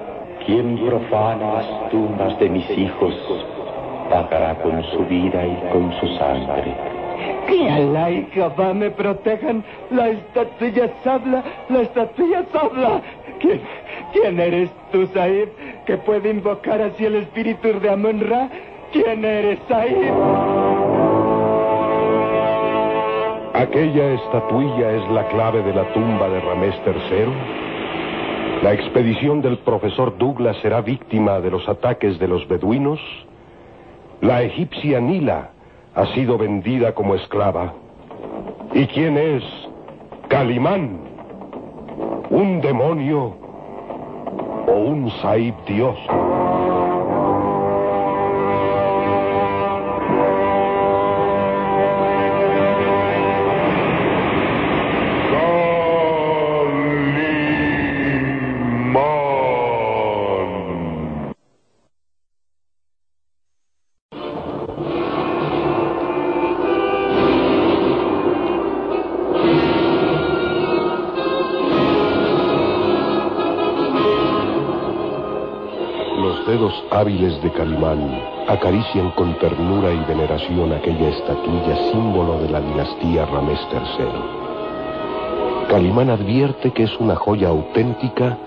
Quien 0.45 0.77
profana 0.87 1.55
las 1.55 1.91
tumbas 1.91 2.39
de 2.39 2.51
mis 2.51 2.69
hijos 2.77 3.15
pagará 4.11 4.55
con 4.57 4.85
su 4.93 4.99
vida 5.07 5.47
y 5.47 5.57
con 5.73 5.91
su 5.99 6.07
sangre. 6.19 7.02
Que 7.47 7.69
Alá 7.69 8.11
y 8.11 8.27
Jehová 8.33 8.73
me 8.75 8.91
protejan. 8.91 9.65
La 9.91 10.09
estatuilla 10.09 10.91
habla, 11.05 11.43
la 11.69 11.81
estatuilla 11.83 12.45
habla. 12.53 13.03
¿Quién, 13.41 13.61
¿Quién 14.13 14.41
eres 14.41 14.71
tú, 14.93 15.07
Said, 15.09 15.49
que 15.87 15.97
puede 15.99 16.31
invocar 16.31 16.81
así 16.81 17.05
el 17.05 17.17
espíritu 17.17 17.81
de 17.81 17.91
Amon-Ra? 17.91 18.49
¿Quién 18.93 19.25
eres, 19.25 19.59
Said? 19.69 20.11
¿Aquella 23.55 24.15
estatuilla 24.15 24.91
es 24.93 25.11
la 25.11 25.29
clave 25.29 25.63
de 25.63 25.75
la 25.75 25.85
tumba 25.93 26.29
de 26.29 26.41
Ramés 26.41 26.75
III? 26.87 27.33
¿La 28.63 28.73
expedición 28.73 29.43
del 29.43 29.59
profesor 29.59 30.17
Douglas 30.19 30.57
será 30.63 30.81
víctima 30.81 31.41
de 31.41 31.51
los 31.51 31.69
ataques 31.69 32.19
de 32.19 32.29
los 32.29 32.47
beduinos? 32.49 33.01
¿La 34.21 34.43
egipcia 34.43 35.01
Nila 35.01 35.52
ha 35.95 36.07
sido 36.15 36.39
vendida 36.39 36.95
como 36.95 37.15
esclava? 37.15 37.73
¿Y 38.73 38.87
quién 38.87 39.17
es 39.17 39.43
Calimán? 40.29 40.99
¿Un 42.31 42.61
demonio 42.61 43.35
o 44.67 44.73
un 44.73 45.11
Saib 45.21 45.55
Dios? 45.67 45.99
De 77.43 77.51
Calimán 77.51 78.23
acarician 78.49 79.11
con 79.11 79.37
ternura 79.39 79.93
y 79.93 80.05
veneración 80.05 80.73
aquella 80.73 81.09
estatuilla 81.09 81.91
símbolo 81.91 82.39
de 82.41 82.49
la 82.49 82.61
dinastía 82.61 83.27
Ramés 83.27 83.59
III. 83.73 85.69
Calimán 85.69 86.11
advierte 86.11 86.71
que 86.71 86.85
es 86.85 86.97
una 87.01 87.17
joya 87.17 87.49
auténtica 87.49 88.39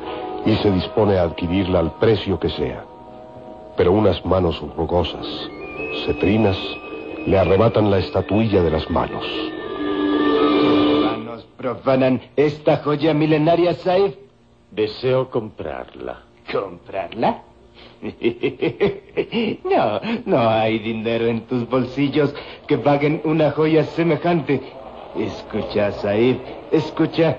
y 0.46 0.56
se 0.56 0.72
dispone 0.72 1.18
a 1.18 1.24
adquirirla 1.24 1.80
al 1.80 1.92
precio 1.94 2.40
que 2.40 2.50
sea. 2.50 2.86
Pero 3.76 3.92
unas 3.92 4.26
manos 4.26 4.64
rugosas, 4.78 5.26
cetrinas, 6.06 6.58
le 7.26 7.38
arrebatan 7.38 7.92
la 7.92 7.98
estatuilla 7.98 8.62
de 8.62 8.72
las 8.72 8.90
manos. 8.90 9.26
Manos 11.04 11.46
profanan 11.58 12.22
esta 12.36 12.78
joya 12.78 13.14
milenaria, 13.14 13.74
Said. 13.74 14.14
Deseo 14.72 15.30
comprarla. 15.30 16.22
¿Comprarla? 16.52 17.42
No, 19.64 19.99
no 20.26 20.49
hay 20.49 20.80
dinero 20.80 21.26
en 21.26 21.41
tus 21.41 21.68
bolsillos 21.68 22.34
que 22.68 22.77
paguen 22.77 23.22
una 23.23 23.52
joya 23.52 23.84
semejante. 23.84 24.61
Escucha, 25.18 25.91
Said, 25.94 26.38
escucha. 26.72 27.38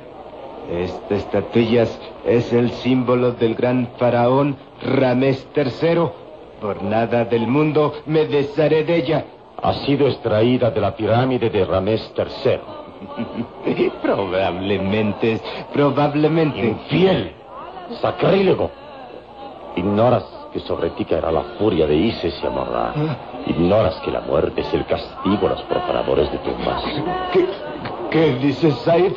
Esta 0.70 1.14
estatuilla 1.14 1.86
es 2.24 2.52
el 2.52 2.70
símbolo 2.70 3.32
del 3.32 3.54
gran 3.54 3.88
faraón 3.98 4.56
Ramés 4.82 5.46
III. 5.54 6.08
Por 6.60 6.82
nada 6.82 7.24
del 7.24 7.46
mundo 7.46 7.94
me 8.06 8.24
desharé 8.26 8.82
de 8.84 8.96
ella. 8.96 9.24
Ha 9.62 9.74
sido 9.74 10.08
extraída 10.08 10.70
de 10.70 10.80
la 10.80 10.96
pirámide 10.96 11.50
de 11.50 11.64
Ramés 11.64 12.12
III. 12.16 13.90
probablemente, 14.02 15.40
probablemente. 15.72 16.66
Infiel, 16.66 17.32
sacrílego. 18.00 18.70
Ignoras 19.76 20.35
que 20.56 20.60
sobre 20.66 20.88
ti 20.90 21.04
caerá 21.04 21.30
la 21.30 21.42
furia 21.58 21.86
de 21.86 21.94
Isis 21.94 22.34
y 22.42 22.46
Amorra. 22.46 22.94
Ignoras 23.46 23.94
que 23.96 24.10
la 24.10 24.22
muerte 24.22 24.62
es 24.62 24.72
el 24.72 24.86
castigo 24.86 25.46
a 25.46 25.50
los 25.50 25.62
profanadores 25.64 26.32
de 26.32 26.38
tumbas. 26.38 26.82
¿Qué, 27.30 27.46
qué 28.10 28.34
dices, 28.36 28.74
Said? 28.76 29.12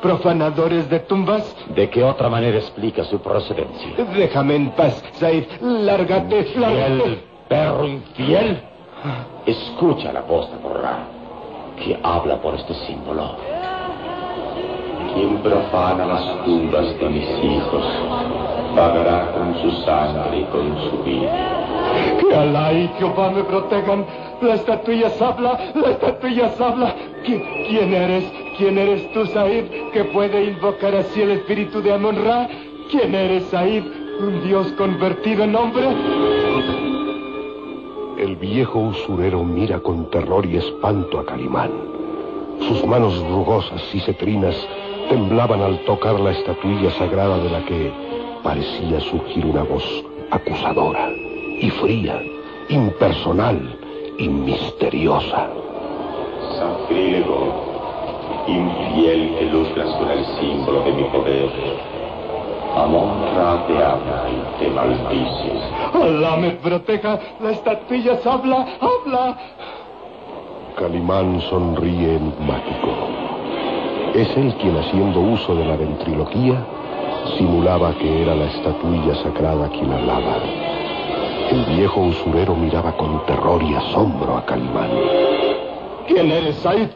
¿Profanadores 0.00 0.88
de 0.88 1.00
tumbas? 1.00 1.54
¿De 1.74 1.90
qué 1.90 2.02
otra 2.02 2.30
manera 2.30 2.56
explica 2.56 3.04
su 3.04 3.20
procedencia? 3.20 4.02
Déjame 4.14 4.56
en 4.56 4.70
paz, 4.70 5.04
Said. 5.12 5.44
Lárgate, 5.60 6.54
lárgate. 6.56 6.94
¿Infiel, 6.94 7.24
perro 7.48 7.86
infiel? 7.86 8.62
Escucha 9.44 10.10
la 10.10 10.22
voz 10.22 10.50
de 10.50 10.56
Amorra, 10.56 11.00
que 11.84 12.00
habla 12.02 12.40
por 12.40 12.54
este 12.54 12.72
símbolo. 12.86 13.36
Quien 15.12 15.36
profana 15.42 16.06
las 16.06 16.44
tumbas 16.44 16.98
de 16.98 17.08
mis 17.10 17.28
hijos 17.44 17.84
pagará 18.78 19.32
con 19.32 19.54
su 19.60 19.70
sangre 19.84 20.38
y 20.40 20.44
con 20.44 20.76
su 20.90 21.02
vida. 21.02 21.32
Que 22.20 22.34
Alá 22.34 22.72
y 22.72 22.88
Jehová 22.98 23.30
me 23.30 23.42
protejan. 23.44 24.04
La 24.40 24.54
estatuilla 24.54 25.10
habla, 25.20 25.58
la 25.74 25.90
estatuilla 25.90 26.50
habla. 26.60 26.94
¿Qui- 27.24 27.42
¿Quién 27.68 27.92
eres? 27.92 28.24
¿Quién 28.56 28.78
eres 28.78 29.12
tú, 29.12 29.26
Said, 29.26 29.64
que 29.92 30.04
puede 30.04 30.44
invocar 30.44 30.94
así 30.94 31.22
el 31.22 31.32
espíritu 31.32 31.82
de 31.82 31.92
Amon-Ra? 31.92 32.48
¿Quién 32.90 33.14
eres, 33.14 33.44
Said? 33.46 33.82
¿Un 34.20 34.44
dios 34.44 34.68
convertido 34.78 35.44
en 35.44 35.56
hombre? 35.56 35.86
El 38.18 38.36
viejo 38.36 38.78
usurero 38.80 39.42
mira 39.44 39.78
con 39.80 40.10
terror 40.10 40.44
y 40.46 40.56
espanto 40.56 41.18
a 41.20 41.24
Calimán. 41.26 41.70
Sus 42.60 42.84
manos 42.86 43.18
rugosas 43.28 43.82
y 43.94 44.00
cetrinas 44.00 44.56
temblaban 45.08 45.62
al 45.62 45.78
tocar 45.84 46.18
la 46.18 46.32
estatuilla 46.32 46.90
sagrada 46.92 47.38
de 47.38 47.50
la 47.50 47.64
que 47.64 47.92
parecía 48.42 49.00
surgir 49.00 49.46
una 49.46 49.62
voz 49.62 49.84
acusadora 50.30 51.10
y 51.60 51.70
fría, 51.70 52.22
impersonal 52.68 53.58
y 54.18 54.28
misteriosa. 54.28 55.48
Sacrílego, 56.56 57.68
infiel 58.46 59.34
que 59.38 59.44
lucras 59.46 59.94
con 59.94 60.10
el 60.10 60.24
símbolo 60.38 60.82
de 60.82 60.92
mi 60.92 61.04
poder. 61.04 61.50
Amon-Ra 62.76 63.66
te 63.66 63.84
ama 63.84 64.26
y 64.30 64.58
te 64.58 64.70
maldice. 64.70 65.52
Alá 65.94 66.36
me 66.36 66.50
proteja. 66.52 67.18
La 67.40 67.50
estatuilla 67.50 68.18
habla, 68.24 68.66
habla. 68.80 69.38
Calimán 70.76 71.40
sonríe 71.42 72.16
enigmático. 72.16 72.88
Es 74.14 74.36
él 74.36 74.54
quien, 74.60 74.76
haciendo 74.76 75.20
uso 75.20 75.54
de 75.54 75.64
la 75.64 75.76
ventriloquía, 75.76 76.64
simulaba 77.36 77.92
que 77.94 78.22
era 78.22 78.34
la 78.34 78.46
estatuilla 78.46 79.14
sagrada 79.22 79.68
quien 79.68 79.92
hablaba. 79.92 80.36
El 81.50 81.64
viejo 81.76 82.00
usurero 82.02 82.54
miraba 82.54 82.96
con 82.96 83.24
terror 83.26 83.62
y 83.62 83.74
asombro 83.74 84.36
a 84.36 84.44
Calimán. 84.44 84.90
¿Quién 86.06 86.30
eres, 86.30 86.56
Said? 86.56 86.88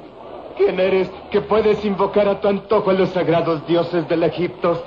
¿Quién 0.56 0.78
eres 0.78 1.10
que 1.30 1.40
puedes 1.40 1.84
invocar 1.84 2.28
a 2.28 2.40
tu 2.40 2.48
antojo 2.48 2.90
a 2.90 2.92
los 2.92 3.08
sagrados 3.10 3.66
dioses 3.66 4.06
del 4.08 4.22
Egipto 4.22 4.82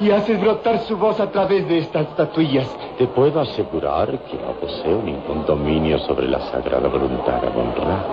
y 0.00 0.10
haces 0.10 0.40
brotar 0.40 0.78
su 0.80 0.96
voz 0.96 1.20
a 1.20 1.30
través 1.30 1.68
de 1.68 1.78
estas 1.78 2.08
estatuillas? 2.08 2.74
Te 2.96 3.06
puedo 3.06 3.40
asegurar 3.40 4.18
que 4.24 4.36
no 4.36 4.52
poseo 4.60 5.02
ningún 5.02 5.44
dominio 5.46 5.98
sobre 6.00 6.28
la 6.28 6.40
sagrada 6.40 6.88
voluntad 6.88 7.40
de 7.40 7.48
Amon-Ra. 7.48 8.04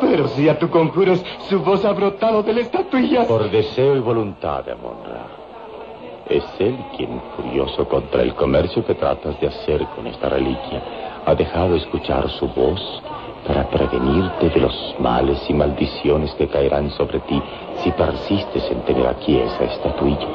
Pero 0.00 0.28
si 0.28 0.48
a 0.48 0.58
tu 0.58 0.68
conjuros 0.68 1.24
su 1.48 1.60
voz 1.60 1.84
ha 1.84 1.92
brotado 1.92 2.42
de 2.42 2.52
las 2.52 2.64
estatuillas. 2.64 3.26
Por 3.26 3.50
deseo 3.50 3.96
y 3.96 4.00
voluntad 4.00 4.64
de 4.64 4.72
Amon-Ra. 4.72 5.35
Es 6.28 6.44
él 6.58 6.76
quien, 6.96 7.20
furioso 7.36 7.86
contra 7.88 8.22
el 8.22 8.34
comercio 8.34 8.84
que 8.84 8.94
tratas 8.94 9.40
de 9.40 9.46
hacer 9.46 9.86
con 9.94 10.08
esta 10.08 10.28
reliquia, 10.28 10.82
ha 11.24 11.34
dejado 11.36 11.76
escuchar 11.76 12.28
su 12.30 12.48
voz 12.48 12.80
para 13.46 13.68
prevenirte 13.70 14.50
de 14.50 14.60
los 14.60 14.96
males 14.98 15.38
y 15.48 15.54
maldiciones 15.54 16.34
que 16.34 16.48
caerán 16.48 16.90
sobre 16.90 17.20
ti 17.20 17.40
si 17.76 17.92
persistes 17.92 18.68
en 18.72 18.80
tener 18.82 19.06
aquí 19.06 19.38
esa 19.38 19.64
estatuilla. 19.64 20.26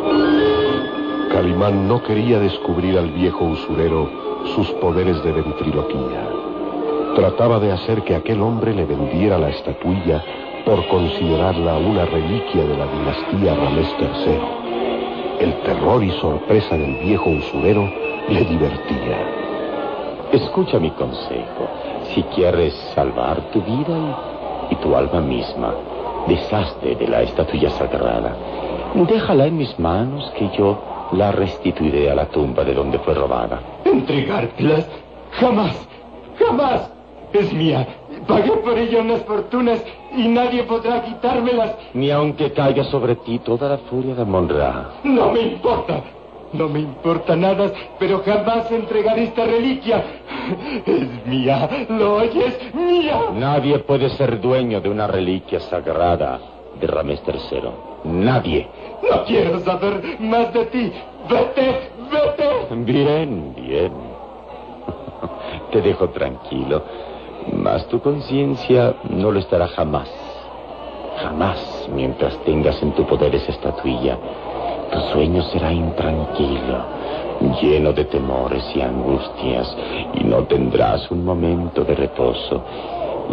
Calimán 1.30 1.90
no 1.90 2.02
quería 2.02 2.40
descubrir 2.40 2.98
al 2.98 3.12
viejo 3.12 3.44
usurero 3.44 4.10
sus 4.56 4.72
poderes 4.74 5.22
de 5.24 5.34
ventriloquía. 5.34 6.26
Trataba 7.16 7.60
de 7.60 7.74
hacer 7.74 8.04
que 8.04 8.16
aquel 8.16 8.42
hombre 8.42 8.74
le 8.74 8.86
vendiera 8.86 9.38
la 9.38 9.50
estatuilla 9.50 10.24
por 10.64 10.88
considerarla 10.88 11.78
una 11.78 12.06
reliquia 12.06 12.64
de 12.64 12.78
la 12.78 12.86
dinastía 12.86 13.56
Ramés 13.56 13.94
III. 14.00 14.61
El 15.42 15.56
terror 15.64 16.04
y 16.04 16.12
sorpresa 16.20 16.78
del 16.78 16.98
viejo 16.98 17.32
usurero 17.32 17.92
le 18.30 18.46
divertía. 18.46 19.18
Escucha 20.32 20.78
mi 20.78 20.92
consejo. 20.92 21.68
Si 22.14 22.22
quieres 22.36 22.76
salvar 22.94 23.42
tu 23.52 23.60
vida 23.64 24.68
y, 24.70 24.76
tu 24.76 24.96
alma 24.96 25.20
misma, 25.20 25.74
deshazte 26.28 26.94
de 26.94 27.08
la 27.08 27.24
estatuilla 27.24 27.72
sagrada. 27.72 28.36
Déjala 28.94 29.48
en 29.48 29.58
mis 29.58 29.80
manos 29.80 30.32
que 30.38 30.48
yo 30.56 30.78
la 31.14 31.32
restituiré 31.32 32.12
a 32.12 32.14
la 32.14 32.28
tumba 32.28 32.64
de 32.64 32.76
donde 32.76 33.00
fue 33.00 33.16
robada. 33.16 33.62
¿Entregártelas? 33.84 34.88
Jamás, 35.32 35.88
jamás. 36.38 36.92
Es 37.34 37.52
mía. 37.52 37.88
Pagué 38.28 38.52
por 38.52 38.78
ella 38.78 39.02
unas 39.02 39.24
fortunas 39.24 39.84
y 40.16 40.28
nadie 40.28 40.64
podrá 40.64 41.02
quitármelas. 41.04 41.76
Ni 41.94 42.12
aunque 42.12 42.52
caiga 42.52 42.84
sobre 42.86 43.16
ti 43.16 43.40
toda 43.40 43.70
la 43.70 43.78
furia 43.78 44.16
de 44.16 44.26
Monra. 44.26 44.92
No 45.04 45.32
me 45.32 45.42
importa. 45.42 46.04
No 46.54 46.68
me 46.68 46.80
importa 46.82 47.36
nada, 47.36 47.72
pero 47.98 48.22
jamás 48.26 48.70
entregaré 48.72 49.24
esta 49.24 49.46
reliquia. 49.46 50.04
Es 50.86 51.26
mía, 51.26 51.70
¿lo 51.90 52.16
oyes? 52.16 52.74
Mía. 52.74 53.22
Nadie 53.34 53.80
puede 53.80 54.10
ser 54.10 54.42
dueño 54.42 54.82
de 54.82 54.90
una 54.90 55.08
reliquia 55.08 55.62
sagrada 55.62 56.40
de 56.80 56.88
Ramés 56.88 57.22
III. 57.26 57.70
Nadie. 58.04 58.68
No 59.10 59.24
quiero 59.24 59.60
saber 59.62 60.02
más 60.20 60.54
de 60.54 60.66
ti. 60.66 60.92
Vete, 61.30 61.90
vete. 62.12 62.76
Bien, 62.84 63.54
bien. 63.56 63.94
Te 65.72 65.82
dejo 65.82 66.10
tranquilo. 66.10 66.84
Mas 67.54 67.86
tu 67.88 68.00
conciencia 68.00 68.96
no 69.10 69.32
lo 69.32 69.40
estará 69.40 69.68
jamás. 69.68 70.10
Jamás 71.22 71.90
mientras 71.94 72.38
tengas 72.46 72.82
en 72.82 72.94
tu 72.94 73.06
poder 73.06 73.36
esa 73.36 73.52
estatuilla. 73.52 74.18
Tu 74.92 75.00
sueño 75.14 75.42
será 75.44 75.72
intranquilo, 75.72 76.86
lleno 77.62 77.94
de 77.94 78.06
temores 78.06 78.64
y 78.76 78.82
angustias, 78.82 79.76
y 80.16 80.24
no 80.24 80.44
tendrás 80.44 81.10
un 81.12 81.24
momento 81.24 81.84
de 81.84 81.96
reposo. 81.96 82.64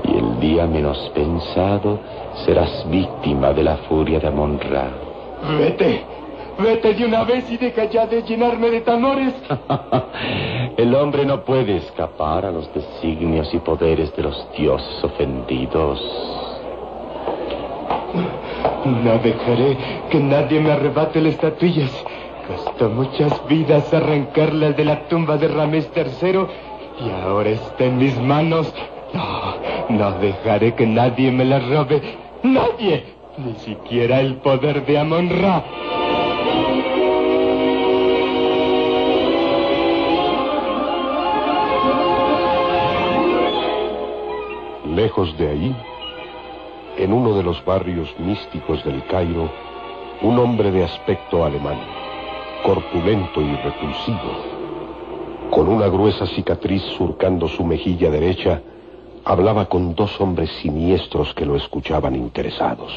Y 0.05 0.17
el 0.17 0.39
día 0.39 0.67
menos 0.67 1.11
pensado 1.15 1.99
serás 2.45 2.89
víctima 2.89 3.53
de 3.53 3.65
la 3.65 3.77
furia 3.89 4.21
de 4.21 4.29
Amon-Ra. 4.29 4.91
Vete, 5.59 6.05
vete 6.59 6.95
de 6.95 7.07
una 7.07 7.25
vez 7.25 7.51
y 7.51 7.57
deja 7.57 7.85
ya 7.85 8.07
de 8.07 8.23
llenarme 8.23 8.71
de 8.71 8.81
temores. 8.81 9.35
el 10.77 10.95
hombre 10.95 11.25
no 11.25 11.45
puede 11.45 11.77
escapar 11.77 12.45
a 12.45 12.51
los 12.51 12.73
designios 12.75 13.53
y 13.55 13.59
poderes 13.59 14.15
de 14.17 14.23
los 14.25 14.47
dioses 14.57 15.05
ofendidos. 15.05 16.01
No 18.85 19.19
dejaré 19.19 19.77
que 20.11 20.19
nadie 20.19 20.61
me 20.61 20.73
arrebate 20.73 21.21
las 21.21 21.35
estatuillas. 21.35 21.93
Costó 22.47 22.89
muchas 22.89 23.47
vidas 23.47 23.93
arrancarlas 23.93 24.77
de 24.77 24.85
la 24.85 25.07
tumba 25.09 25.37
de 25.37 25.49
Ramés 25.49 25.91
III 25.95 26.47
y 27.01 27.11
ahora 27.23 27.51
está 27.51 27.85
en 27.85 27.99
mis 27.99 28.19
manos. 28.21 28.73
No, 29.13 29.55
no 29.91 30.13
dejaré 30.19 30.75
que 30.75 30.87
nadie 30.87 31.31
me 31.31 31.45
las 31.45 31.67
robe. 31.69 32.01
Nadie, 32.43 33.05
ni 33.37 33.55
siquiera 33.55 34.21
el 34.21 34.37
poder 34.37 34.85
de 34.87 34.99
Amon-Ra. 34.99 35.65
Lejos 44.99 45.39
de 45.39 45.49
ahí, 45.49 45.77
en 46.97 47.13
uno 47.13 47.33
de 47.33 47.45
los 47.45 47.65
barrios 47.65 48.13
místicos 48.19 48.85
del 48.85 49.05
Cairo, 49.05 49.49
un 50.23 50.37
hombre 50.41 50.73
de 50.73 50.83
aspecto 50.83 51.45
alemán, 51.45 51.79
corpulento 52.65 53.41
y 53.41 53.55
repulsivo, 53.59 54.33
con 55.53 55.69
una 55.69 55.87
gruesa 55.87 56.27
cicatriz 56.27 56.83
surcando 56.97 57.47
su 57.47 57.65
mejilla 57.65 58.11
derecha, 58.11 58.61
hablaba 59.25 59.67
con 59.67 59.95
dos 59.95 60.21
hombres 60.21 60.51
siniestros 60.63 61.33
que 61.33 61.47
lo 61.47 61.55
escuchaban 61.55 62.17
interesados. 62.17 62.93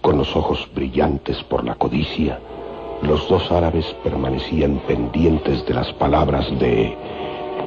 Con 0.00 0.18
los 0.18 0.34
ojos 0.34 0.68
brillantes 0.74 1.44
por 1.44 1.62
la 1.64 1.76
codicia, 1.76 2.40
los 3.02 3.28
dos 3.28 3.52
árabes 3.52 3.86
permanecían 4.02 4.80
pendientes 4.88 5.64
de 5.64 5.74
las 5.74 5.92
palabras 5.92 6.50
de 6.58 6.96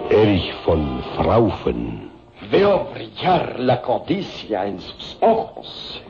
Erich 0.10 0.53
von 0.66 1.02
Fraufen, 1.16 2.10
Veo 2.52 2.90
brillar 2.94 3.60
la 3.60 3.82
codicia 3.82 4.65
en 4.68 4.82
sus 4.82 5.18
ojos. 5.22 6.02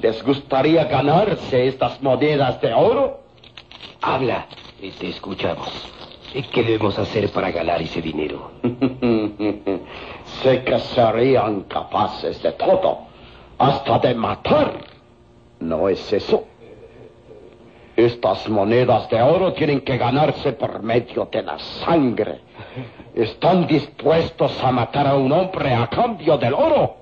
¿Les 0.00 0.22
gustaría 0.24 0.84
ganarse 0.84 1.68
estas 1.68 2.00
monedas 2.02 2.60
de 2.62 2.72
oro? 2.72 3.20
Habla 4.00 4.46
y 4.80 4.90
te 4.92 5.10
escuchamos. 5.10 5.68
¿Qué 6.50 6.62
debemos 6.62 6.98
hacer 6.98 7.30
para 7.30 7.50
ganar 7.50 7.80
ese 7.82 8.00
dinero? 8.00 8.52
sé 10.42 10.64
que 10.64 10.78
serían 10.78 11.64
capaces 11.64 12.42
de 12.42 12.52
todo, 12.52 13.00
hasta 13.58 13.98
de 13.98 14.14
matar. 14.14 14.72
¿No 15.60 15.90
es 15.90 16.12
eso? 16.12 16.44
Estas 17.96 18.48
monedas 18.48 19.08
de 19.10 19.22
oro 19.22 19.52
tienen 19.52 19.82
que 19.82 19.98
ganarse 19.98 20.54
por 20.54 20.82
medio 20.82 21.28
de 21.30 21.42
la 21.42 21.58
sangre. 21.58 22.40
¿Están 23.14 23.68
dispuestos 23.68 24.52
a 24.64 24.72
matar 24.72 25.06
a 25.06 25.14
un 25.14 25.30
hombre 25.30 25.72
a 25.72 25.86
cambio 25.86 26.36
del 26.36 26.52
oro? 26.52 26.96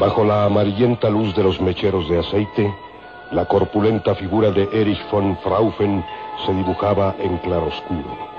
Bajo 0.00 0.24
la 0.24 0.46
amarillenta 0.46 1.08
luz 1.08 1.36
de 1.36 1.44
los 1.44 1.60
mecheros 1.60 2.08
de 2.08 2.18
aceite, 2.18 2.74
la 3.30 3.44
corpulenta 3.44 4.16
figura 4.16 4.50
de 4.50 4.68
Erich 4.72 5.08
von 5.08 5.36
Fraufen 5.38 6.04
se 6.44 6.52
dibujaba 6.52 7.14
en 7.20 7.38
claroscuro. 7.38 8.32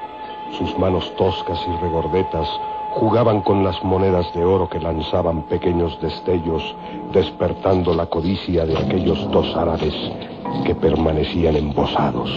Sus 0.58 0.78
manos 0.78 1.16
toscas 1.16 1.66
y 1.66 1.82
regordetas 1.82 2.50
jugaban 2.94 3.42
con 3.42 3.64
las 3.64 3.84
monedas 3.84 4.32
de 4.34 4.44
oro 4.44 4.70
que 4.70 4.80
lanzaban 4.80 5.48
pequeños 5.48 6.00
destellos, 6.02 6.64
despertando 7.12 7.94
la 7.94 8.06
codicia 8.06 8.66
de 8.66 8.78
aquellos 8.78 9.30
dos 9.32 9.56
árabes 9.56 9.94
que 10.66 10.76
permanecían 10.76 11.56
embosados, 11.56 12.30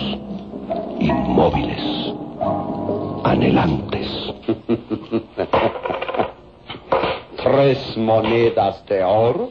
inmóviles, 0.99 2.15
anhelantes. 3.24 4.11
Tres 7.37 7.97
monedas 7.97 8.85
de 8.87 9.05
oro 9.05 9.51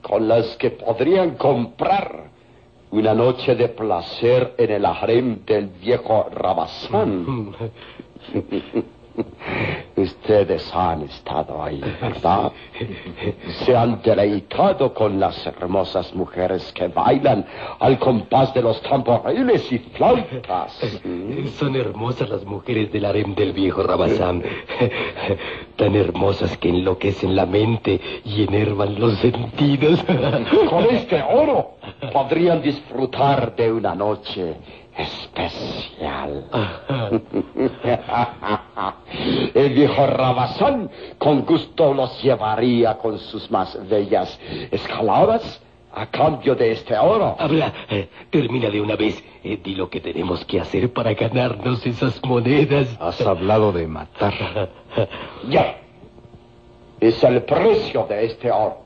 con 0.00 0.28
las 0.28 0.56
que 0.56 0.70
podrían 0.70 1.32
comprar 1.36 2.30
una 2.90 3.14
noche 3.14 3.56
de 3.56 3.68
placer 3.68 4.54
en 4.56 4.70
el 4.70 4.86
harem 4.86 5.44
del 5.44 5.66
viejo 5.66 6.28
Rabazán. 6.30 7.54
Ustedes 9.96 10.74
han 10.74 11.02
estado 11.02 11.62
ahí, 11.62 11.80
¿verdad? 12.00 12.52
Se 13.64 13.76
han 13.76 14.02
deleitado 14.02 14.92
con 14.92 15.20
las 15.20 15.46
hermosas 15.46 16.12
mujeres 16.14 16.72
que 16.72 16.88
bailan 16.88 17.46
al 17.78 17.98
compás 17.98 18.52
de 18.54 18.62
los 18.62 18.80
tamboriles 18.82 19.70
y 19.72 19.78
flautas. 19.78 20.72
Son 21.58 21.76
hermosas 21.76 22.28
las 22.28 22.44
mujeres 22.44 22.92
del 22.92 23.04
harem 23.04 23.34
del 23.34 23.52
viejo 23.52 23.82
Rabazán. 23.82 24.42
Tan 25.76 25.94
hermosas 25.94 26.56
que 26.58 26.70
enloquecen 26.70 27.36
la 27.36 27.46
mente 27.46 28.00
y 28.24 28.42
enervan 28.42 28.98
los 28.98 29.16
sentidos. 29.18 30.04
Con 30.68 30.84
este 30.90 31.22
oro 31.22 31.74
podrían 32.12 32.62
disfrutar 32.62 33.54
de 33.54 33.72
una 33.72 33.94
noche 33.94 34.56
especial. 34.96 36.44
El 39.54 39.72
viejo 39.72 40.06
Rabazán 40.06 40.90
con 41.18 41.44
gusto 41.44 41.94
los 41.94 42.22
llevaría 42.22 42.96
con 42.98 43.18
sus 43.18 43.50
más 43.50 43.78
bellas 43.88 44.38
escaladas 44.70 45.62
a 45.92 46.06
cambio 46.06 46.54
de 46.54 46.72
este 46.72 46.98
oro. 46.98 47.36
Habla, 47.38 47.72
eh, 47.88 48.08
termina 48.30 48.68
de 48.68 48.80
una 48.80 48.96
vez. 48.96 49.22
Eh, 49.42 49.58
di 49.62 49.74
lo 49.74 49.88
que 49.88 50.00
tenemos 50.00 50.44
que 50.44 50.60
hacer 50.60 50.92
para 50.92 51.14
ganarnos 51.14 51.84
esas 51.86 52.22
monedas. 52.24 52.96
Has 53.00 53.20
hablado 53.20 53.72
de 53.72 53.86
matar. 53.86 54.70
ya. 55.48 55.78
Es 57.00 57.22
el 57.22 57.42
precio 57.42 58.06
de 58.08 58.24
este 58.24 58.50
oro. 58.50 58.78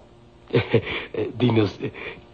Dinos, 1.34 1.78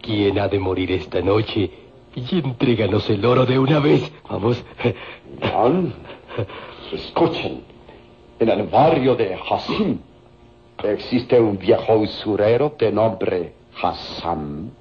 ¿quién 0.01 0.39
ha 0.39 0.47
de 0.47 0.59
morir 0.59 0.91
esta 0.91 1.21
noche? 1.21 1.84
Y 2.15 2.39
entréganos 2.39 3.09
el 3.09 3.25
oro 3.25 3.45
de 3.45 3.59
una 3.59 3.79
vez. 3.79 4.11
Vamos. 4.29 4.63
Juan, 5.41 5.93
escuchen. 6.91 7.63
En 8.39 8.49
el 8.49 8.63
barrio 8.63 9.15
de 9.15 9.35
Hassim 9.49 9.99
existe 10.83 11.39
un 11.39 11.57
viejo 11.57 11.95
usurero 11.95 12.73
de 12.77 12.91
nombre 12.91 13.53
Hassan. 13.81 14.71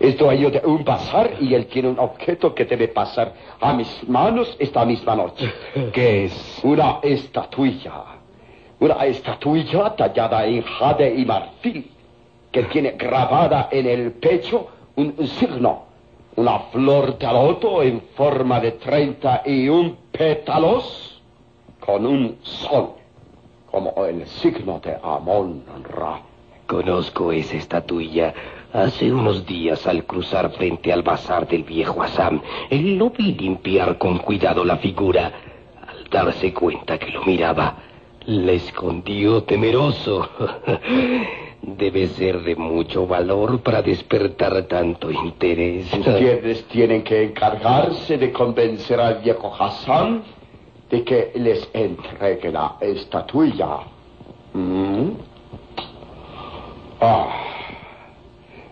Es 0.00 0.18
dueño 0.18 0.50
de 0.50 0.62
un 0.64 0.84
bazar 0.84 1.34
y 1.40 1.54
él 1.54 1.66
tiene 1.66 1.88
un 1.90 1.98
objeto 1.98 2.54
que 2.54 2.64
debe 2.64 2.88
pasar 2.88 3.32
a 3.60 3.72
mis 3.72 4.08
manos 4.08 4.56
esta 4.58 4.84
misma 4.84 5.14
noche. 5.16 5.52
¿Qué 5.92 6.24
es? 6.24 6.60
Una 6.64 6.98
estatuilla. 7.02 8.04
Una 8.80 9.06
estatuilla 9.06 9.94
tallada 9.96 10.44
en 10.44 10.62
jade 10.62 11.14
y 11.14 11.24
marfil 11.24 11.90
que 12.50 12.62
tiene 12.64 12.92
grabada 12.92 13.68
en 13.70 13.86
el 13.86 14.12
pecho 14.12 14.66
un 14.96 15.14
signo. 15.26 15.85
Una 16.36 16.58
flor 16.70 17.16
de 17.18 17.26
loto 17.26 17.82
en 17.82 18.02
forma 18.14 18.60
de 18.60 18.72
treinta 18.72 19.42
y 19.46 19.68
un 19.70 19.96
pétalos 20.12 21.22
con 21.80 22.04
un 22.04 22.36
sol, 22.42 22.90
como 23.70 24.04
el 24.04 24.26
signo 24.26 24.78
de 24.80 24.98
Amon 25.02 25.64
Ra. 25.82 26.20
Conozco 26.66 27.32
esa 27.32 27.56
estatuilla. 27.56 28.34
Hace 28.72 29.10
unos 29.12 29.46
días, 29.46 29.86
al 29.86 30.04
cruzar 30.04 30.50
frente 30.50 30.92
al 30.92 31.02
bazar 31.02 31.48
del 31.48 31.62
viejo 31.62 32.02
Assam, 32.02 32.42
él 32.68 32.98
lo 32.98 33.08
vi 33.10 33.32
limpiar 33.32 33.96
con 33.96 34.18
cuidado 34.18 34.62
la 34.62 34.76
figura. 34.76 35.32
Al 35.86 36.04
darse 36.10 36.52
cuenta 36.52 36.98
que 36.98 37.12
lo 37.12 37.24
miraba, 37.24 37.76
la 38.26 38.52
escondió 38.52 39.44
temeroso. 39.44 40.28
Debe 41.66 42.06
ser 42.08 42.42
de 42.42 42.54
mucho 42.54 43.06
valor 43.08 43.60
para 43.60 43.82
despertar 43.82 44.62
tanto 44.68 45.10
interés. 45.10 45.92
Ustedes 45.92 46.64
tienen 46.68 47.02
que 47.02 47.24
encargarse 47.24 48.16
de 48.16 48.30
convencer 48.32 49.00
al 49.00 49.16
viejo 49.18 49.52
Hassan 49.52 50.22
de 50.88 51.02
que 51.02 51.32
les 51.34 51.68
entregue 51.72 52.52
la 52.52 52.76
estatuilla. 52.80 53.78
¿Mm? 54.54 55.10
Ah. 57.00 57.42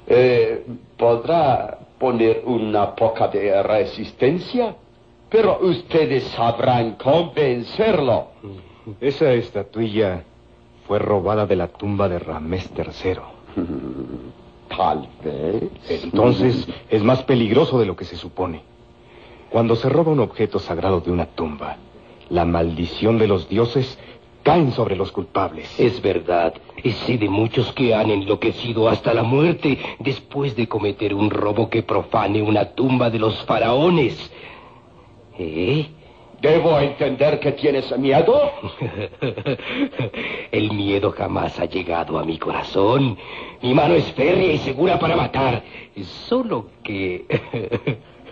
Eh, 0.07 0.65
Podrá 0.97 1.79
poner 1.99 2.43
una 2.47 2.95
poca 2.95 3.27
de 3.29 3.61
resistencia, 3.63 4.77
pero 5.29 5.59
ustedes 5.61 6.23
sabrán 6.29 6.93
convencerlo. 6.93 8.29
Esa 9.01 9.33
estatuilla 9.33 10.23
fue 10.87 10.99
robada 10.99 11.47
de 11.47 11.57
la 11.57 11.69
tumba 11.69 12.09
de 12.09 12.19
Ramés 12.19 12.71
III. 12.77 13.15
Tal 14.69 15.09
vez. 15.23 16.05
Entonces 16.05 16.67
es 16.89 17.03
más 17.03 17.23
peligroso 17.23 17.79
de 17.79 17.87
lo 17.87 17.97
que 17.97 18.05
se 18.05 18.17
supone. 18.17 18.63
Cuando 19.51 19.77
se 19.77 19.89
roba 19.89 20.13
un 20.13 20.21
objeto 20.21 20.59
sagrado 20.59 21.01
de 21.01 21.13
una 21.13 21.27
tumba, 21.27 21.77
la 22.29 22.45
maldición 22.45 23.19
de 23.19 23.29
los 23.29 23.49
dioses 23.49 23.99
caen 24.43 24.73
sobre 24.73 24.97
los 24.97 25.13
culpables. 25.13 25.79
Es 25.79 26.01
verdad. 26.03 26.55
Y 26.83 26.91
sé 26.93 27.19
de 27.19 27.29
muchos 27.29 27.73
que 27.73 27.95
han 27.95 28.11
enloquecido 28.11 28.89
hasta 28.89 29.15
la 29.15 29.23
muerte 29.23 29.79
después 30.01 30.55
de 30.57 30.69
cometer 30.69 31.15
un 31.15 31.31
robo 31.31 31.71
que 31.71 31.83
profane 31.83 32.43
una 32.43 32.75
tumba 32.75 33.11
de 33.11 33.19
los 33.19 33.43
faraones. 33.45 34.31
¿Eh? 35.39 35.89
¿Debo 36.45 36.79
entender 36.79 37.41
que 37.41 37.53
tienes 37.53 37.91
miedo? 37.97 38.53
El 40.53 40.75
miedo 40.75 41.11
jamás 41.13 41.59
ha 41.59 41.65
llegado 41.65 42.19
a 42.19 42.25
mi 42.25 42.37
corazón. 42.37 43.17
Mi 43.63 43.73
mano 43.73 43.95
es 43.95 44.05
férrea 44.13 44.53
y 44.53 44.59
segura 44.59 44.99
para 44.99 45.17
matar. 45.17 45.63
Solo 46.29 46.67
que... 46.83 47.25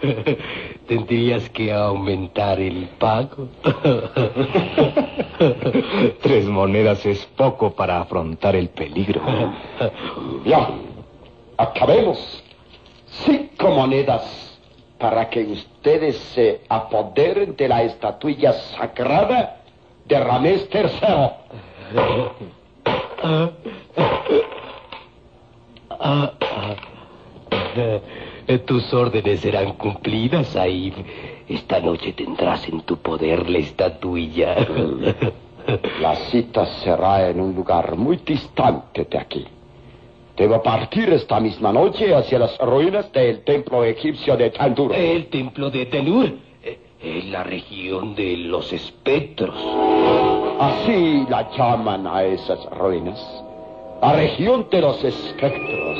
Tendrías 0.87 1.49
que 1.51 1.73
aumentar 1.73 2.61
el 2.61 2.87
pago. 2.99 3.49
Tres 6.21 6.47
monedas 6.49 7.07
es 7.07 7.25
poco 7.35 7.71
para 7.71 8.01
afrontar 8.01 8.57
el 8.57 8.69
peligro. 8.69 9.23
Ya, 10.45 10.69
acabemos. 11.57 12.45
Cinco 13.07 13.71
monedas 13.71 14.52
para 15.03 15.29
que 15.29 15.43
ustedes 15.43 16.17
se 16.33 16.61
apoderen 16.69 17.57
de 17.57 17.67
la 17.67 17.83
estatuilla 17.83 18.53
sagrada 18.53 19.57
de 20.05 20.21
Ramés 20.21 20.69
III. 20.73 21.33
Tus 28.65 28.95
órdenes 28.95 29.41
serán 29.41 29.73
cumplidas, 29.73 30.47
Saib. 30.47 30.95
Esta 31.49 31.81
noche 31.81 32.13
tendrás 32.13 32.69
en 32.69 32.83
tu 32.83 32.99
poder 32.99 33.51
la 33.51 33.59
estatuilla. 33.59 34.55
La 36.01 36.15
cita 36.31 36.65
será 36.85 37.29
en 37.29 37.41
un 37.41 37.57
lugar 37.57 37.97
muy 37.97 38.19
distante 38.19 39.05
de 39.05 39.19
aquí. 39.19 39.49
Debo 40.43 40.61
partir 40.61 41.09
esta 41.13 41.39
misma 41.39 41.73
noche 41.73 42.13
hacia 42.13 42.37
las 42.41 42.59
ruinas 42.59 43.13
del 43.13 43.45
templo 43.45 43.85
egipcio 43.85 44.37
de 44.37 44.51
Tandur. 44.51 44.93
El 44.93 45.29
templo 45.29 45.71
de 45.71 45.83
eh, 45.83 46.79
En 47.01 47.31
la 47.31 47.45
región 47.45 48.17
de 48.17 48.39
los 48.39 48.73
espectros. 48.73 49.55
Así 50.59 51.25
la 51.31 51.49
llaman 51.57 52.09
a 52.09 52.25
esas 52.25 52.59
ruinas. 52.77 53.21
La 54.01 54.15
región 54.15 54.67
de 54.69 54.81
los 54.81 55.05
espectros. 55.05 55.99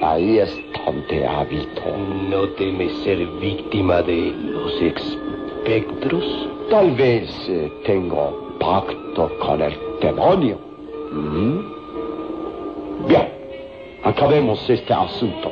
Ahí 0.02 0.38
es 0.38 0.56
donde 0.86 1.26
habito. 1.26 1.82
¿No 2.30 2.48
temes 2.50 2.92
ser 2.98 3.26
víctima 3.40 4.02
de 4.02 4.30
los 4.36 4.80
espectros? 4.80 6.48
Tal 6.70 6.92
vez 6.92 7.28
eh, 7.48 7.72
tengo 7.84 8.56
pacto 8.60 9.32
con 9.40 9.62
el 9.62 9.76
demonio. 10.00 10.56
¿Mm? 11.10 11.77
Bien, 13.08 13.26
acabemos 14.04 14.68
este 14.68 14.92
asunto. 14.92 15.50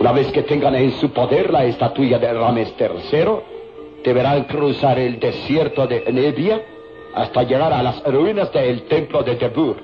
Una 0.00 0.10
vez 0.10 0.32
que 0.32 0.42
tengan 0.42 0.74
en 0.74 0.90
su 0.92 1.10
poder 1.10 1.52
la 1.52 1.64
estatuilla 1.64 2.18
de 2.18 2.32
Rames 2.32 2.74
III, 2.78 4.02
deberán 4.02 4.42
cruzar 4.44 4.98
el 4.98 5.20
desierto 5.20 5.86
de 5.86 6.04
Nebia 6.12 6.60
hasta 7.14 7.44
llegar 7.44 7.72
a 7.72 7.80
las 7.80 8.02
ruinas 8.04 8.52
del 8.52 8.82
templo 8.88 9.22
de 9.22 9.36
Debur. 9.36 9.76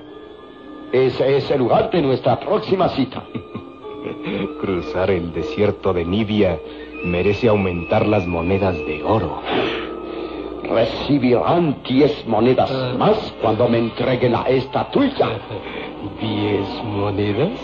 Ese 0.91 1.37
es 1.37 1.49
el 1.49 1.59
lugar 1.59 1.89
de 1.91 2.01
nuestra 2.01 2.37
próxima 2.37 2.89
cita. 2.89 3.23
Cruzar 4.59 5.09
el 5.09 5.31
desierto 5.31 5.93
de 5.93 6.03
Nibia 6.03 6.59
merece 7.05 7.47
aumentar 7.47 8.05
las 8.05 8.27
monedas 8.27 8.75
de 8.75 9.01
oro. 9.01 9.41
Recibirán 10.63 11.77
diez 11.87 12.25
monedas 12.27 12.71
más 12.97 13.33
cuando 13.41 13.67
me 13.67 13.79
entreguen 13.79 14.33
la 14.33 14.43
estatuilla. 14.43 15.29
¿Diez 16.21 16.83
monedas? 16.83 17.59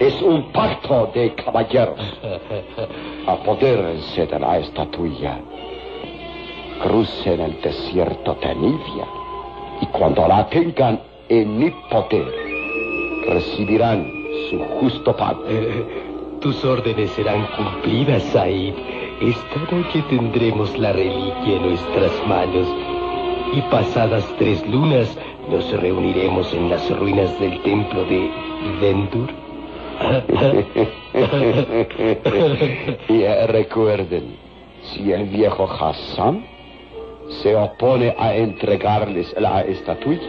Es 0.00 0.20
un 0.22 0.52
pacto 0.52 1.10
de 1.14 1.34
caballeros. 1.34 1.98
Apodérense 3.26 4.26
de 4.26 4.38
la 4.38 4.58
estatuilla. 4.58 5.40
Crucen 6.82 7.40
el 7.40 7.60
desierto 7.60 8.36
de 8.40 8.54
Nibia. 8.54 9.06
Y 9.80 9.86
cuando 9.86 10.26
la 10.26 10.48
tengan 10.48 11.00
en 11.28 11.58
mi 11.58 11.70
poder, 11.90 12.32
recibirán 13.28 14.10
su 14.48 14.58
justo 14.80 15.14
pago. 15.16 15.44
Tus 16.40 16.64
órdenes 16.64 17.10
serán 17.10 17.46
cumplidas, 17.56 18.22
Said. 18.24 18.74
Esta 19.20 19.58
noche 19.72 20.04
tendremos 20.08 20.78
la 20.78 20.92
reliquia 20.92 21.56
en 21.56 21.62
nuestras 21.62 22.12
manos. 22.28 22.68
Y 23.52 23.60
pasadas 23.62 24.24
tres 24.38 24.64
lunas 24.68 25.18
nos 25.50 25.68
reuniremos 25.72 26.54
en 26.54 26.70
las 26.70 26.88
ruinas 26.96 27.36
del 27.40 27.60
templo 27.62 28.04
de 28.04 28.30
Vendur. 28.80 29.28
y 33.08 33.22
eh, 33.22 33.46
recuerden, 33.48 34.36
si 34.82 35.10
el 35.10 35.24
viejo 35.24 35.68
Hassan 35.68 36.46
se 37.42 37.56
opone 37.56 38.14
a 38.16 38.36
entregarles 38.36 39.34
la 39.36 39.62
estatuilla, 39.62 40.28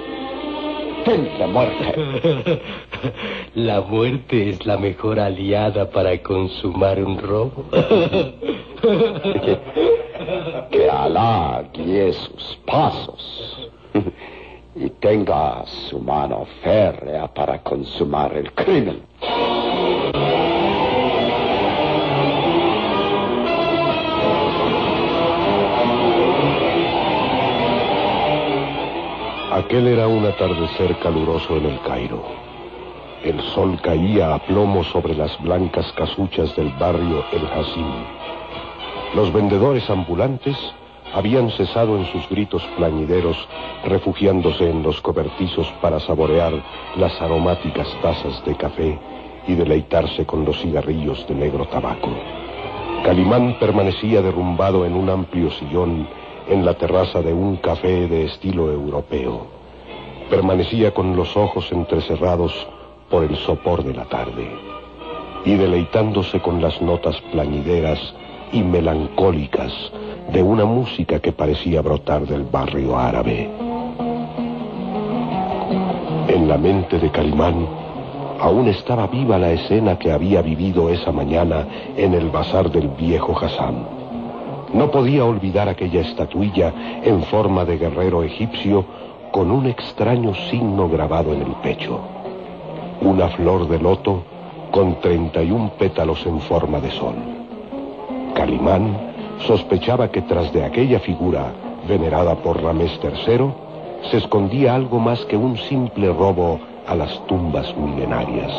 tendrá 1.03 1.47
muerte. 1.47 1.95
La 3.55 3.81
muerte 3.81 4.49
es 4.49 4.63
la 4.65 4.77
mejor 4.77 5.19
aliada 5.19 5.89
para 5.89 6.17
consumar 6.21 7.03
un 7.03 7.17
robo. 7.17 7.65
que 10.71 10.89
Alá 10.89 11.65
guíe 11.73 12.13
sus 12.13 12.59
pasos 12.65 13.69
y 14.75 14.89
tenga 15.01 15.65
su 15.65 15.99
mano 15.99 16.45
férrea 16.63 17.27
para 17.27 17.61
consumar 17.63 18.37
el 18.37 18.53
crimen. 18.53 19.01
Aquel 29.51 29.87
era 29.87 30.07
un 30.07 30.23
atardecer 30.27 30.95
caluroso 30.99 31.57
en 31.57 31.65
el 31.65 31.79
Cairo. 31.81 32.23
El 33.23 33.41
sol 33.41 33.79
caía 33.81 34.35
a 34.35 34.45
plomo 34.45 34.83
sobre 34.83 35.15
las 35.15 35.41
blancas 35.41 35.91
casuchas 35.93 36.55
del 36.55 36.69
barrio 36.73 37.25
El 37.31 37.47
Hasim. 37.47 37.91
Los 39.15 39.33
vendedores 39.33 39.89
ambulantes 39.89 40.55
habían 41.15 41.49
cesado 41.49 41.97
en 41.97 42.05
sus 42.11 42.29
gritos 42.29 42.63
plañideros, 42.77 43.37
refugiándose 43.85 44.69
en 44.69 44.83
los 44.83 45.01
cobertizos 45.01 45.67
para 45.81 45.99
saborear 45.99 46.53
las 46.95 47.19
aromáticas 47.19 47.87
tazas 48.03 48.45
de 48.45 48.55
café 48.55 48.99
y 49.47 49.55
deleitarse 49.55 50.27
con 50.27 50.45
los 50.45 50.61
cigarrillos 50.61 51.27
de 51.27 51.33
negro 51.33 51.65
tabaco. 51.65 52.11
Calimán 53.03 53.57
permanecía 53.59 54.21
derrumbado 54.21 54.85
en 54.85 54.93
un 54.93 55.09
amplio 55.09 55.49
sillón 55.49 56.07
en 56.49 56.65
la 56.65 56.73
terraza 56.73 57.21
de 57.21 57.33
un 57.33 57.57
café 57.57 58.07
de 58.07 58.25
estilo 58.25 58.71
europeo. 58.71 59.47
Permanecía 60.29 60.93
con 60.93 61.15
los 61.15 61.37
ojos 61.37 61.71
entrecerrados 61.71 62.53
por 63.09 63.23
el 63.23 63.35
sopor 63.37 63.83
de 63.83 63.93
la 63.93 64.05
tarde 64.05 64.49
y 65.45 65.55
deleitándose 65.55 66.39
con 66.39 66.61
las 66.61 66.81
notas 66.81 67.19
plañideras 67.31 67.99
y 68.51 68.63
melancólicas 68.63 69.71
de 70.31 70.43
una 70.43 70.65
música 70.65 71.19
que 71.19 71.31
parecía 71.31 71.81
brotar 71.81 72.25
del 72.25 72.43
barrio 72.43 72.97
árabe. 72.97 73.49
En 76.27 76.47
la 76.47 76.57
mente 76.57 76.99
de 76.99 77.09
Calimán 77.09 77.67
aún 78.39 78.67
estaba 78.67 79.07
viva 79.07 79.37
la 79.37 79.51
escena 79.51 79.97
que 79.99 80.11
había 80.11 80.41
vivido 80.41 80.89
esa 80.89 81.11
mañana 81.11 81.67
en 81.95 82.13
el 82.13 82.29
bazar 82.29 82.71
del 82.71 82.87
viejo 82.89 83.37
Hassan. 83.37 83.98
No 84.73 84.91
podía 84.91 85.25
olvidar 85.25 85.67
aquella 85.67 86.01
estatuilla 86.01 86.73
en 87.03 87.23
forma 87.23 87.65
de 87.65 87.77
guerrero 87.77 88.23
egipcio 88.23 88.85
con 89.31 89.51
un 89.51 89.65
extraño 89.65 90.33
signo 90.49 90.87
grabado 90.89 91.33
en 91.33 91.41
el 91.41 91.53
pecho. 91.63 91.99
Una 93.01 93.29
flor 93.29 93.67
de 93.67 93.79
loto 93.79 94.23
con 94.71 94.99
31 94.99 95.71
pétalos 95.77 96.25
en 96.25 96.39
forma 96.41 96.79
de 96.79 96.91
sol. 96.91 97.15
Calimán 98.35 98.95
sospechaba 99.47 100.11
que 100.11 100.21
tras 100.21 100.53
de 100.53 100.63
aquella 100.63 100.99
figura, 100.99 101.51
venerada 101.87 102.35
por 102.35 102.61
Ramés 102.61 102.99
III, 103.01 103.51
se 104.11 104.17
escondía 104.17 104.75
algo 104.75 104.99
más 104.99 105.25
que 105.25 105.37
un 105.37 105.57
simple 105.57 106.07
robo 106.13 106.59
a 106.87 106.95
las 106.95 107.25
tumbas 107.27 107.75
milenarias. 107.75 108.51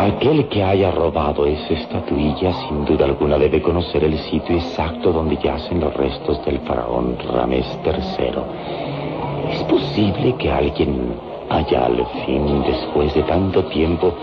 Aquel 0.00 0.48
que 0.48 0.64
haya 0.64 0.90
robado 0.90 1.44
esa 1.44 1.74
estatuilla 1.74 2.54
sin 2.54 2.86
duda 2.86 3.04
alguna 3.04 3.36
debe 3.36 3.60
conocer 3.60 4.02
el 4.02 4.16
sitio 4.16 4.56
exacto 4.56 5.12
donde 5.12 5.36
yacen 5.36 5.78
los 5.78 5.92
restos 5.92 6.42
del 6.46 6.58
faraón 6.60 7.18
Ramés 7.18 7.66
III. 7.84 9.52
¿Es 9.52 9.62
posible 9.64 10.36
que 10.36 10.50
alguien 10.50 11.12
haya 11.50 11.84
al 11.84 12.06
fin, 12.24 12.62
después 12.62 13.12
de 13.12 13.24
tanto 13.24 13.66
tiempo, 13.66 14.14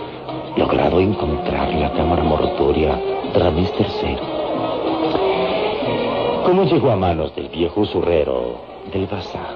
logrado 0.56 0.98
encontrar 0.98 1.72
la 1.72 1.92
cámara 1.92 2.24
mortuoria 2.24 3.00
Ramés 3.34 3.72
III? 3.78 4.16
¿Cómo 6.44 6.64
llegó 6.64 6.90
a 6.90 6.96
manos 6.96 7.36
del 7.36 7.50
viejo 7.50 7.82
usurrero 7.82 8.56
del 8.92 9.06
bazar? 9.06 9.54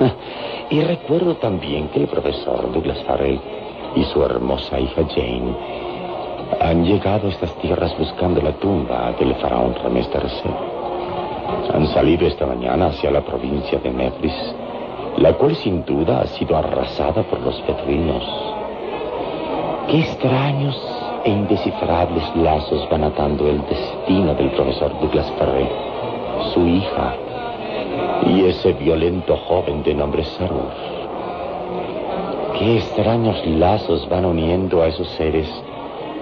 y 0.70 0.80
recuerdo 0.80 1.36
también 1.36 1.86
que 1.90 2.00
el 2.00 2.08
profesor 2.08 2.72
Douglas 2.72 3.00
Farrell 3.04 3.38
y 3.96 4.04
su 4.04 4.22
hermosa 4.22 4.78
hija 4.78 5.02
Jane 5.08 5.54
han 6.60 6.84
llegado 6.84 7.26
a 7.26 7.30
estas 7.30 7.54
tierras 7.56 7.96
buscando 7.98 8.40
la 8.40 8.52
tumba 8.52 9.12
del 9.18 9.34
faraón 9.36 9.74
Ramés 9.82 10.08
III. 10.12 10.50
Han 11.74 11.86
salido 11.88 12.26
esta 12.26 12.46
mañana 12.46 12.86
hacia 12.86 13.10
la 13.10 13.22
provincia 13.22 13.78
de 13.78 13.90
Memphis, 13.90 14.54
la 15.18 15.32
cual 15.34 15.54
sin 15.56 15.84
duda 15.84 16.20
ha 16.20 16.26
sido 16.26 16.56
arrasada 16.56 17.22
por 17.22 17.40
los 17.40 17.62
beduinos. 17.66 18.24
Qué 19.88 20.00
extraños 20.00 20.76
e 21.24 21.30
indescifrables 21.30 22.36
lazos 22.36 22.88
van 22.90 23.04
atando 23.04 23.48
el 23.48 23.60
destino 23.66 24.34
del 24.34 24.50
profesor 24.50 24.92
Douglas 25.00 25.30
Farrell, 25.38 25.68
su 26.52 26.66
hija 26.66 27.14
y 28.26 28.44
ese 28.44 28.72
violento 28.72 29.36
joven 29.36 29.82
de 29.82 29.94
nombre 29.94 30.24
Sarur. 30.24 31.03
Qué 32.58 32.76
extraños 32.76 33.44
lazos 33.46 34.08
van 34.08 34.24
uniendo 34.24 34.82
a 34.82 34.86
esos 34.86 35.08
seres 35.16 35.48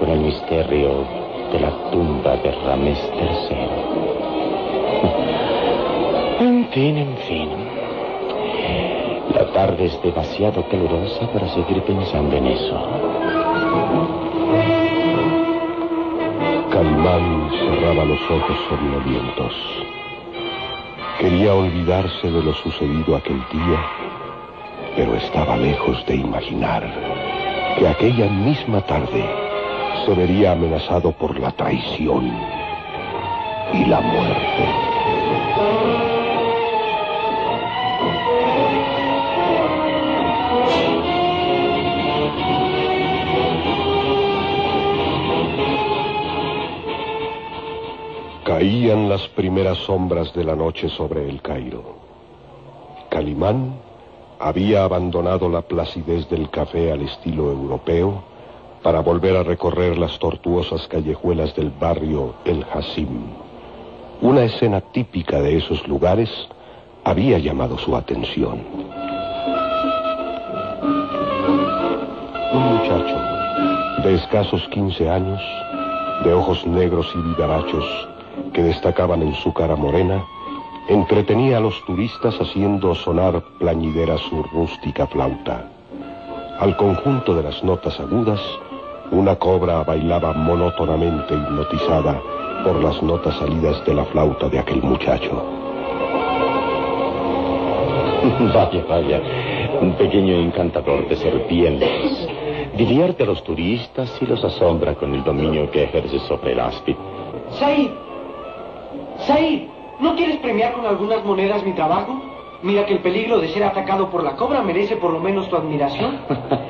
con 0.01 0.09
el 0.09 0.21
misterio 0.21 1.05
de 1.53 1.61
la 1.61 1.71
tumba 1.91 2.37
de 2.37 2.51
Ramés 2.51 2.99
III. 3.21 3.57
En 6.47 6.67
fin, 6.71 6.97
en 6.97 7.17
fin. 7.19 7.51
La 9.35 9.45
tarde 9.53 9.85
es 9.87 10.03
demasiado 10.03 10.67
calurosa 10.69 11.31
para 11.33 11.49
seguir 11.49 11.83
pensando 11.83 12.37
en 12.37 12.47
eso. 12.47 12.81
Calimán 16.71 17.51
cerraba 17.51 18.05
los 18.07 18.21
ojos 18.31 18.57
somnolientos. 18.71 19.55
Quería 21.21 21.55
olvidarse 21.55 22.31
de 22.31 22.43
lo 22.43 22.55
sucedido 22.55 23.17
aquel 23.17 23.39
día, 23.53 23.81
pero 24.97 25.15
estaba 25.15 25.57
lejos 25.57 26.05
de 26.07 26.17
imaginar 26.17 26.83
que 27.79 27.89
aquella 27.89 28.29
misma 28.29 28.81
tarde 28.83 29.25
se 30.05 30.15
vería 30.15 30.53
amenazado 30.53 31.13
por 31.13 31.39
la 31.39 31.51
traición 31.53 32.31
y 33.73 33.85
la 33.87 34.01
muerte. 34.01 34.93
Caían 48.45 49.09
las 49.09 49.27
primeras 49.29 49.79
sombras 49.79 50.35
de 50.35 50.45
la 50.45 50.55
noche 50.55 50.89
sobre 50.91 51.29
el 51.29 51.41
Cairo. 51.41 51.97
Calimán 53.09 53.92
había 54.43 54.83
abandonado 54.83 55.49
la 55.49 55.63
placidez 55.63 56.29
del 56.29 56.51
café 56.51 56.91
al 56.91 57.03
estilo 57.03 57.53
europeo 57.53 58.25
para 58.83 58.99
volver 58.99 59.37
a 59.37 59.45
recorrer 59.45 59.97
las 59.97 60.19
tortuosas 60.19 60.89
callejuelas 60.89 61.55
del 61.55 61.71
barrio 61.71 62.35
El 62.45 62.67
Hasim. 62.75 63.29
Una 64.21 64.43
escena 64.43 64.81
típica 64.81 65.41
de 65.41 65.59
esos 65.59 65.87
lugares 65.87 66.29
había 67.05 67.39
llamado 67.39 67.79
su 67.79 67.95
atención. 67.95 68.63
Un 72.53 72.63
muchacho 72.77 73.17
de 74.03 74.15
escasos 74.15 74.67
15 74.73 75.09
años, 75.09 75.41
de 76.25 76.33
ojos 76.33 76.67
negros 76.67 77.07
y 77.15 77.19
vivarachos, 77.19 78.09
que 78.53 78.65
destacaban 78.65 79.23
en 79.23 79.35
su 79.37 79.53
cara 79.53 79.77
morena, 79.77 80.25
entretenía 80.89 81.59
a 81.59 81.61
los 81.61 81.85
turistas 81.85 82.41
haciendo 82.41 82.95
sonar 82.95 83.43
plañidera 83.59 84.19
su 84.19 84.43
rústica 84.43 85.07
flauta. 85.07 85.69
Al 86.59 86.77
conjunto 86.77 87.35
de 87.35 87.43
las 87.43 87.63
notas 87.65 87.99
agudas, 88.01 88.41
una 89.11 89.37
cobra 89.37 89.83
bailaba 89.85 90.33
monótonamente 90.33 91.35
hipnotizada 91.35 92.21
por 92.65 92.83
las 92.83 93.03
notas 93.03 93.37
salidas 93.37 93.85
de 93.85 93.95
la 93.95 94.05
flauta 94.07 94.49
de 94.49 94.59
aquel 94.59 94.83
muchacho. 94.83 95.43
Vaya, 98.55 98.85
vaya, 98.89 99.21
un 99.81 99.95
pequeño 99.95 100.37
encantador 100.37 101.09
de 101.09 101.17
serpientes. 101.17 102.29
Divierte 102.77 103.25
a 103.25 103.27
los 103.27 103.43
turistas 103.43 104.17
y 104.21 104.27
los 104.27 104.45
asombra 104.45 104.95
con 104.95 105.13
el 105.13 105.25
dominio 105.25 105.69
que 105.73 105.85
ejerce 105.85 106.21
sobre 106.21 106.53
el 106.53 106.61
áspid. 106.61 106.95
Said, 107.59 107.91
Said, 109.27 109.69
¿no 110.03 110.17
quieres 110.17 110.37
premiar 110.39 110.73
con 110.73 110.85
algunas 110.85 111.25
monedas 111.25 111.65
mi 111.65 111.73
trabajo? 111.73 112.21
Mira 112.63 112.85
que 112.87 112.95
el 112.95 113.01
peligro 113.01 113.39
de 113.39 113.49
ser 113.49 113.65
atacado 113.65 114.11
por 114.11 114.23
la 114.23 114.37
cobra 114.37 114.63
merece 114.63 114.97
por 114.97 115.13
lo 115.13 115.21
menos 115.21 115.49
tu 115.49 115.57
admiración. 115.57 116.19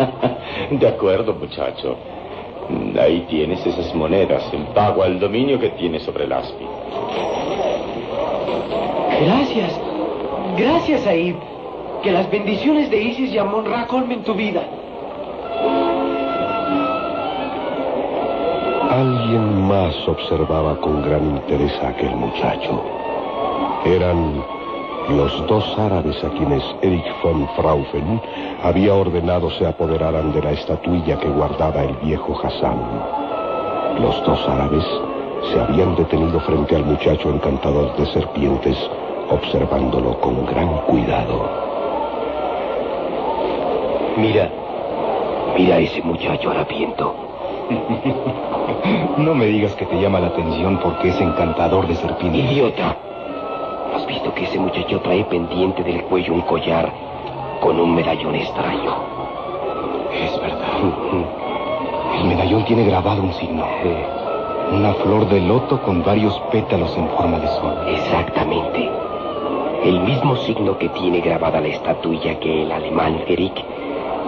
De 0.71 0.89
acuerdo, 0.89 1.35
muchacho. 1.35 1.97
Ahí 2.99 3.27
tienes 3.29 3.67
esas 3.67 3.95
monedas 3.95 4.43
en 4.53 4.67
pago 4.67 5.03
al 5.03 5.19
dominio 5.19 5.59
que 5.59 5.71
tienes 5.71 6.03
sobre 6.03 6.25
el 6.25 6.33
áspid. 6.33 6.67
Gracias. 9.25 9.81
Gracias, 10.57 11.01
Said. 11.03 11.37
Que 12.03 12.11
las 12.11 12.31
bendiciones 12.31 12.91
de 12.91 13.03
Isis 13.03 13.33
y 13.33 13.39
Amon 13.39 13.65
Ra 13.65 13.87
colmen 13.87 14.23
tu 14.23 14.35
vida. 14.35 14.63
Alguien 18.91 19.63
más 19.69 19.95
observaba 20.07 20.77
con 20.77 21.03
gran 21.03 21.37
interés 21.37 21.73
a 21.83 21.89
aquel 21.89 22.15
muchacho. 22.17 22.83
Eran 23.85 24.43
los 25.09 25.47
dos 25.49 25.77
árabes 25.79 26.23
a 26.23 26.29
quienes 26.31 26.63
Erich 26.81 27.23
von 27.23 27.49
Fraufen 27.57 28.21
había 28.63 28.95
ordenado 28.95 29.51
se 29.51 29.67
apoderaran 29.67 30.33
de 30.33 30.41
la 30.41 30.53
estatuilla 30.53 31.19
que 31.19 31.29
guardaba 31.29 31.83
el 31.83 31.95
viejo 31.97 32.39
Hassan. 32.43 32.79
Los 34.01 34.25
dos 34.25 34.49
árabes 34.49 34.85
se 35.51 35.61
habían 35.61 35.97
detenido 35.97 36.39
frente 36.41 36.77
al 36.77 36.85
muchacho 36.85 37.31
encantador 37.31 37.95
de 37.97 38.07
serpientes, 38.07 38.79
observándolo 39.29 40.19
con 40.21 40.47
gran 40.47 40.69
cuidado. 40.87 41.51
Mira, 44.17 44.49
mira 45.59 45.77
a 45.77 45.79
ese 45.81 46.03
muchacho 46.03 46.51
harapiento. 46.51 47.15
No 49.17 49.35
me 49.35 49.47
digas 49.47 49.75
que 49.75 49.87
te 49.87 50.01
llama 50.01 50.19
la 50.19 50.29
atención 50.29 50.81
porque 50.83 51.11
es 51.11 51.21
encantador 51.21 51.87
de 51.87 51.95
serpientes. 51.95 52.51
¡Idiota! 52.51 52.97
¿No 53.93 53.99
has 53.99 54.07
visto 54.07 54.33
que 54.33 54.45
ese 54.45 54.59
muchacho 54.59 55.01
trae 55.01 55.23
pendiente 55.25 55.83
del 55.83 56.03
cuello 56.05 56.33
un 56.33 56.41
collar 56.41 56.91
con 57.61 57.79
un 57.79 57.95
medallón 57.95 58.35
extraño? 58.35 58.97
Es 60.15 60.41
verdad. 60.41 60.79
El 62.19 62.25
medallón 62.25 62.65
tiene 62.65 62.85
grabado 62.85 63.23
un 63.23 63.35
signo. 63.35 63.67
Una 64.73 64.95
flor 64.95 65.29
de 65.29 65.43
loto 65.43 65.83
con 65.83 66.03
varios 66.03 66.39
pétalos 66.51 66.97
en 66.97 67.07
forma 67.11 67.39
de 67.39 67.49
sol. 67.49 67.77
Exactamente. 67.87 68.91
El 69.85 70.01
mismo 70.01 70.37
signo 70.37 70.79
que 70.79 70.89
tiene 70.89 71.21
grabada 71.21 71.61
la 71.61 71.69
estatuilla 71.69 72.41
que 72.41 72.63
el 72.63 72.73
alemán 72.73 73.23
Eric 73.29 73.63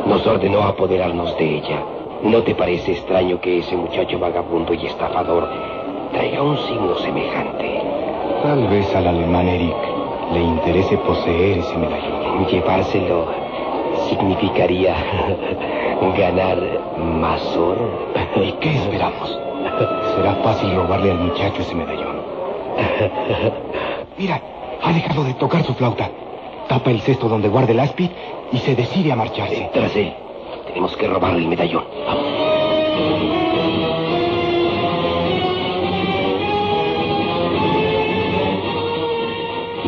nos 0.05 0.27
ordenó 0.27 0.63
apoderarnos 0.65 1.39
de 1.39 1.57
ella. 1.57 1.83
¿No 2.23 2.43
te 2.43 2.55
parece 2.55 2.93
extraño 2.93 3.41
que 3.41 3.61
ese 3.61 3.77
muchacho 3.77 4.19
vagabundo 4.19 4.75
y 4.75 4.85
estafador 4.85 5.49
traiga 6.13 6.43
un 6.43 6.59
signo 6.59 6.97
semejante? 6.97 7.81
Tal 8.45 8.69
vez 8.69 8.95
al 8.95 9.07
alemán 9.07 9.49
Eric 9.49 9.75
le 10.35 10.43
interese 10.43 10.99
poseer 10.99 11.61
ese 11.61 11.79
medallón. 11.79 12.47
Llevárselo 12.47 13.25
significaría 14.07 14.95
ganar 16.19 16.59
más 16.99 17.41
oro. 17.57 18.13
¿Y 18.37 18.53
qué 18.61 18.75
esperamos? 18.75 19.39
Será 20.15 20.35
fácil 20.43 20.75
robarle 20.75 21.13
al 21.13 21.21
muchacho 21.21 21.63
ese 21.63 21.75
medallón. 21.75 22.21
Mira, 24.19 24.43
ha 24.83 24.93
dejado 24.93 25.25
de 25.25 25.33
tocar 25.33 25.65
su 25.65 25.73
flauta. 25.73 26.11
Tapa 26.69 26.91
el 26.91 27.01
cesto 27.01 27.31
donde 27.31 27.49
guarda 27.49 27.73
el 27.73 27.81
aspid 27.81 28.11
y 28.53 28.59
se 28.59 28.77
decide 28.77 29.11
a 29.11 29.17
marcharse. 29.17 29.71
Tras 29.73 29.97
él. 29.97 30.13
Tenemos 30.67 30.95
que 30.99 31.09
robarle 31.09 31.39
el 31.39 31.49
medallón. 31.49 31.85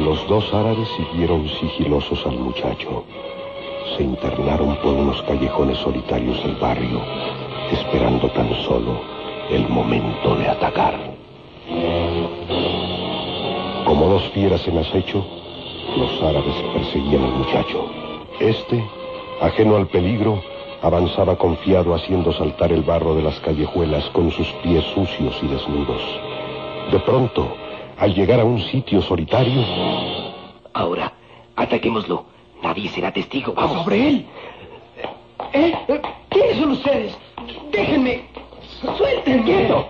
Los 0.07 0.25
dos 0.29 0.55
árabes 0.55 0.89
siguieron 0.97 1.49
sigilosos 1.49 2.25
al 2.27 2.39
muchacho. 2.39 3.03
Se 3.97 4.05
internaron 4.05 4.77
por 4.77 4.95
unos 4.95 5.21
callejones 5.23 5.79
solitarios 5.79 6.41
del 6.45 6.55
barrio, 6.55 7.01
esperando 7.73 8.29
tan 8.29 8.55
solo 8.63 9.01
el 9.51 9.69
momento 9.69 10.37
de 10.37 10.47
atacar. 10.47 10.95
Como 13.85 14.07
dos 14.07 14.23
fieras 14.29 14.69
en 14.69 14.79
acecho, 14.79 15.27
los 15.97 16.23
árabes 16.23 16.55
perseguían 16.73 17.25
al 17.25 17.33
muchacho. 17.33 17.87
Este, 18.39 18.85
ajeno 19.41 19.75
al 19.75 19.89
peligro, 19.89 20.41
avanzaba 20.83 21.35
confiado 21.35 21.93
haciendo 21.97 22.33
saltar 22.33 22.71
el 22.71 22.83
barro 22.83 23.17
de 23.17 23.23
las 23.23 23.41
callejuelas 23.41 24.05
con 24.11 24.31
sus 24.31 24.47
pies 24.63 24.85
sucios 24.95 25.37
y 25.43 25.49
desnudos. 25.49 26.03
De 26.93 27.01
pronto, 27.01 27.49
al 27.99 28.15
llegar 28.15 28.41
a 28.41 28.45
un 28.45 28.61
sitio 28.61 29.03
solitario... 29.03 29.63
Ahora, 30.73 31.13
ataquémoslo. 31.57 32.27
Nadie 32.63 32.89
será 32.91 33.13
testigo. 33.13 33.53
Vamos. 33.55 33.83
¿Sobre 33.85 34.09
él? 34.09 34.27
¿Eh? 35.53 35.75
¿Quiénes 36.29 36.59
son 36.59 36.71
ustedes? 36.73 37.17
Déjenme. 37.71 38.25
Suéltenme. 38.97 39.45
¡Quieto! 39.45 39.89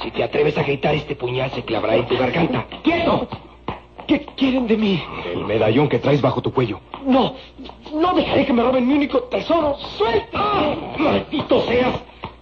Si 0.00 0.10
te 0.12 0.22
atreves 0.22 0.56
a 0.58 0.62
gritar, 0.62 0.94
este 0.94 1.16
puñal 1.16 1.50
se 1.50 1.64
clavará 1.64 1.96
en 1.96 2.06
tu 2.06 2.16
garganta. 2.16 2.66
¡Quieto! 2.82 3.26
¿Qué 4.06 4.24
quieren 4.36 4.66
de 4.66 4.76
mí? 4.76 5.02
El 5.32 5.44
medallón 5.44 5.88
que 5.88 5.98
traes 5.98 6.22
bajo 6.22 6.40
tu 6.40 6.52
cuello. 6.52 6.80
No, 7.04 7.34
no 7.92 8.14
dejaré 8.14 8.46
que 8.46 8.52
me 8.52 8.62
roben 8.62 8.86
mi 8.86 8.94
único 8.94 9.24
tesoro. 9.24 9.76
¡Suelta! 9.96 10.28
¡Ah! 10.34 10.74
¡Maldito 10.98 11.62
seas! 11.62 11.94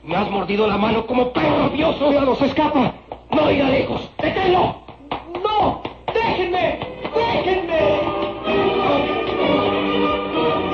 Me 0.04 0.16
has 0.16 0.30
mordido 0.30 0.66
la 0.66 0.76
mano 0.76 1.06
como 1.06 1.32
perro 1.32 1.68
rabioso. 1.68 2.06
¡Cuidado, 2.06 2.34
se 2.36 2.46
escapa! 2.46 2.94
¡No 3.30 3.50
irá 3.50 3.68
lejos! 3.70 4.08
¡Deténlo! 4.22 4.85
¡No! 5.42 5.82
¡Déjenme! 6.12 6.78
¡Déjenme! 7.14 7.76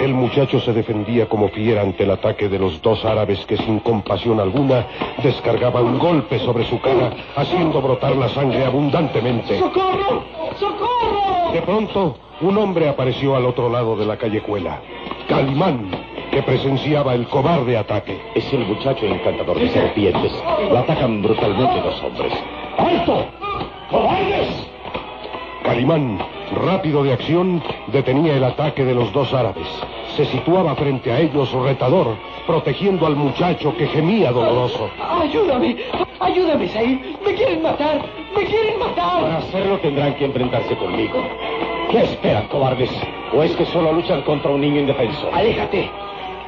El 0.02 0.14
muchacho 0.14 0.60
se 0.60 0.72
defendía 0.72 1.28
como 1.28 1.48
fiera 1.48 1.82
ante 1.82 2.02
el 2.04 2.10
ataque 2.10 2.48
de 2.48 2.58
los 2.58 2.82
dos 2.82 3.04
árabes 3.04 3.44
que 3.46 3.56
sin 3.56 3.78
compasión 3.80 4.40
alguna 4.40 4.86
descargaban 5.22 5.84
un 5.84 5.98
golpe 5.98 6.38
sobre 6.40 6.64
su 6.64 6.80
cara, 6.80 7.12
haciendo 7.36 7.80
brotar 7.80 8.16
la 8.16 8.28
sangre 8.28 8.64
abundantemente. 8.64 9.58
¡Socorro! 9.58 10.24
¡Socorro! 10.58 11.52
De 11.52 11.62
pronto, 11.62 12.16
un 12.40 12.58
hombre 12.58 12.88
apareció 12.88 13.36
al 13.36 13.46
otro 13.46 13.68
lado 13.68 13.94
de 13.96 14.06
la 14.06 14.16
callejuela. 14.16 14.80
Calimán, 15.28 15.90
que 16.32 16.42
presenciaba 16.42 17.14
el 17.14 17.28
cobarde 17.28 17.76
ataque. 17.76 18.20
Es 18.34 18.52
el 18.52 18.66
muchacho 18.66 19.06
encantador 19.06 19.58
de 19.58 19.68
serpientes. 19.68 20.32
Lo 20.70 20.78
atacan 20.78 21.22
brutalmente 21.22 21.80
dos 21.82 22.02
hombres. 22.02 22.32
¡Alto! 22.78 23.26
¡Cobardes! 23.92 24.48
Calimán, 25.64 26.18
rápido 26.64 27.04
de 27.04 27.12
acción, 27.12 27.62
detenía 27.88 28.34
el 28.36 28.44
ataque 28.44 28.86
de 28.86 28.94
los 28.94 29.12
dos 29.12 29.34
árabes. 29.34 29.68
Se 30.16 30.24
situaba 30.24 30.74
frente 30.74 31.12
a 31.12 31.20
ellos 31.20 31.52
retador, 31.52 32.16
protegiendo 32.46 33.06
al 33.06 33.16
muchacho 33.16 33.76
que 33.76 33.86
gemía 33.86 34.32
doloroso. 34.32 34.88
¡Ayúdame! 34.98 35.76
¡Ayúdame, 36.20 36.68
Said! 36.68 36.98
¡Me 37.22 37.34
quieren 37.34 37.62
matar! 37.62 38.00
¡Me 38.34 38.46
quieren 38.46 38.78
matar! 38.78 39.22
Para 39.22 39.36
hacerlo 39.36 39.78
tendrán 39.80 40.14
que 40.14 40.24
enfrentarse 40.24 40.74
conmigo. 40.76 41.22
¿Qué 41.90 41.98
esperan, 41.98 42.48
cobardes? 42.48 42.90
¿O 43.34 43.42
es 43.42 43.54
que 43.56 43.66
solo 43.66 43.92
luchan 43.92 44.22
contra 44.22 44.50
un 44.50 44.62
niño 44.62 44.80
indefenso? 44.80 45.28
¡Aléjate! 45.34 45.90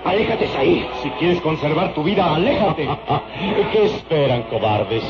¡Aléjate, 0.07 0.49
Said! 0.49 0.85
Si 1.03 1.11
quieres 1.11 1.43
conservar 1.43 1.93
tu 1.93 2.03
vida, 2.03 2.35
aléjate. 2.35 2.89
¿Qué 3.73 3.85
esperan, 3.85 4.45
cobardes? 4.45 5.05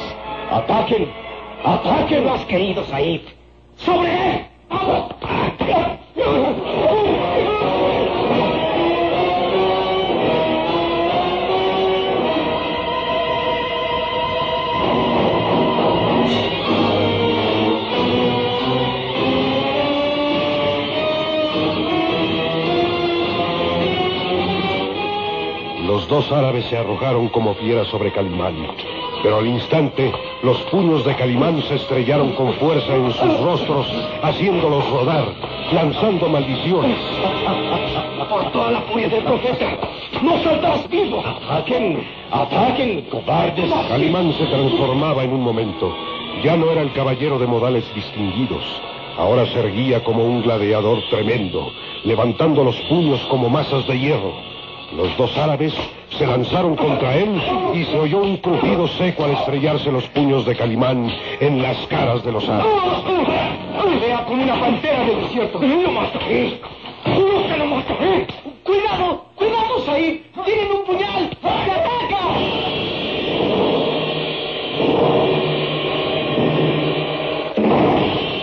¡Ataquen! 0.50 1.23
¡Ataquen! 1.64 2.24
Lo 2.24 2.34
has 2.34 2.44
querido, 2.44 2.84
Said. 2.84 3.22
¡Sobre 3.76 4.30
él! 4.30 4.46
¡Vamos! 4.68 5.14
Los 26.04 26.28
dos 26.28 26.32
árabes 26.32 26.66
se 26.66 26.76
arrojaron 26.76 27.28
como 27.28 27.54
fieras 27.54 27.86
sobre 27.88 28.12
Calimán. 28.12 28.54
Pero 29.22 29.38
al 29.38 29.46
instante, 29.46 30.12
los 30.42 30.58
puños 30.64 31.02
de 31.02 31.14
Calimán 31.16 31.62
se 31.62 31.76
estrellaron 31.76 32.32
con 32.32 32.52
fuerza 32.56 32.94
en 32.94 33.10
sus 33.10 33.40
rostros, 33.40 33.86
haciéndolos 34.22 34.86
rodar, 34.90 35.24
lanzando 35.72 36.28
maldiciones. 36.28 36.98
Por 38.28 38.52
toda 38.52 38.72
la 38.72 38.82
furia 38.82 39.08
del 39.08 39.24
profeta, 39.24 39.78
no 40.20 40.44
saldrás 40.44 40.86
vivo. 40.90 41.24
¡Ataquen! 41.24 42.06
¡Ataquen, 42.30 43.00
cobardes! 43.08 43.72
Calimán 43.88 44.30
se 44.34 44.44
transformaba 44.44 45.24
en 45.24 45.32
un 45.32 45.40
momento. 45.40 45.96
Ya 46.42 46.54
no 46.54 46.70
era 46.70 46.82
el 46.82 46.92
caballero 46.92 47.38
de 47.38 47.46
modales 47.46 47.84
distinguidos. 47.94 48.62
Ahora 49.16 49.46
se 49.46 49.58
erguía 49.58 50.04
como 50.04 50.22
un 50.22 50.42
gladiador 50.42 50.98
tremendo, 51.08 51.72
levantando 52.04 52.62
los 52.62 52.78
puños 52.90 53.24
como 53.30 53.48
masas 53.48 53.86
de 53.86 53.98
hierro. 53.98 54.53
Los 54.92 55.16
dos 55.16 55.36
árabes 55.36 55.72
se 56.10 56.26
lanzaron 56.26 56.76
contra 56.76 57.16
él 57.16 57.40
y 57.74 57.84
se 57.84 57.98
oyó 57.98 58.18
un 58.22 58.36
crujido 58.36 58.86
seco 58.88 59.24
al 59.24 59.32
estrellarse 59.32 59.90
los 59.90 60.04
puños 60.08 60.46
de 60.46 60.54
Calimán 60.54 61.10
en 61.40 61.62
las 61.62 61.76
caras 61.88 62.24
de 62.24 62.32
los 62.32 62.48
árabes. 62.48 62.72
Pelea 63.82 64.24
como 64.24 64.42
una 64.42 64.60
pantera 64.60 65.04
del 65.04 65.20
desierto. 65.22 65.58
¡Lo 65.60 65.90
mataré! 65.90 66.60
¡Juro 67.04 67.46
que 67.48 67.56
lo 67.58 67.66
mataré! 67.66 68.26
¡Cuidado! 68.62 69.24
¡Cuidado, 69.34 69.84
Said! 69.84 70.20
¡Tienen 70.44 70.72
un 70.72 70.84
puñal! 70.84 71.30
¡Se 71.40 71.70
ataca! 71.70 71.94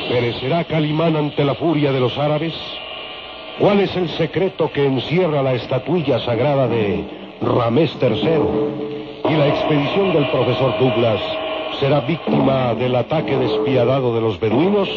¿Perecerá 0.10 0.64
Calimán 0.66 1.16
ante 1.16 1.44
la 1.46 1.56
furia 1.56 1.92
de 1.92 2.00
los 2.00 2.18
árabes? 2.18 2.54
¿Cuál 3.60 3.80
es 3.82 3.96
el 3.96 4.10
secreto 4.10 4.72
que 4.72 4.86
encierra 4.86 5.44
la 5.44 5.54
estatuilla 5.54 6.20
sagrada 6.20 6.68
de 6.68 7.06
Ramés 7.42 7.96
III? 8.02 9.30
Y 9.30 9.36
la 9.36 9.48
expedición 9.48 10.14
del 10.14 10.30
profesor 10.32 10.78
Douglas 10.80 11.22
será 11.80 12.02
víctima 12.02 12.74
del 12.76 12.96
ataque 12.96 13.38
despiadado 13.38 14.16
de 14.16 14.22
los 14.22 14.40
beduinos? 14.40 14.90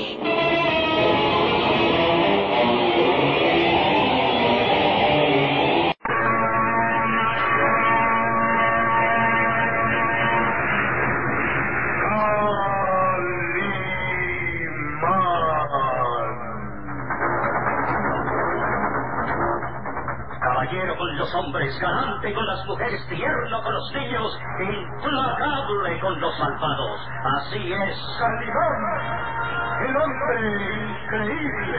Las 22.65 22.69
mujeres, 22.69 23.07
tierno 23.09 23.63
con 23.63 23.75
los 23.75 23.93
niños, 23.95 24.41
implacable 24.61 26.01
con 26.01 26.21
los 26.21 26.39
malvados. 26.39 27.09
Así 27.37 27.73
es. 27.73 27.99
Calimán, 28.19 29.87
el 29.87 29.97
hombre 29.97 30.41
increíble. 30.89 31.79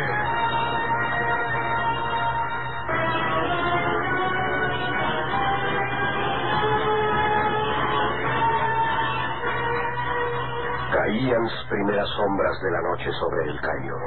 Caían 10.94 11.44
las 11.44 11.66
primeras 11.70 12.08
sombras 12.10 12.62
de 12.62 12.72
la 12.72 12.82
noche 12.82 13.12
sobre 13.20 13.50
el 13.50 13.62
Cairo. 13.62 13.98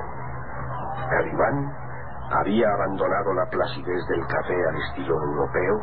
Calimán 1.10 1.72
había 2.40 2.68
abandonado 2.68 3.34
la 3.34 3.46
placidez 3.50 4.06
del 4.08 4.26
café 4.26 4.54
al 4.68 4.76
estilo 4.76 5.14
europeo 5.14 5.80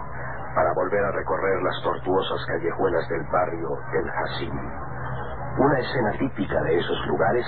para 0.56 0.74
volver 0.74 1.03
a 1.03 1.11
recorrer 1.11 1.61
las 1.61 1.84
tortuosas 1.84 2.45
callejuelas 2.48 3.08
del 3.09 3.24
barrio 3.32 3.77
El 3.93 4.09
Hassim. 4.09 4.56
Una 5.58 5.80
escena 5.80 6.11
típica 6.17 6.61
de 6.64 6.80
esos 6.80 7.08
lugares 7.08 7.45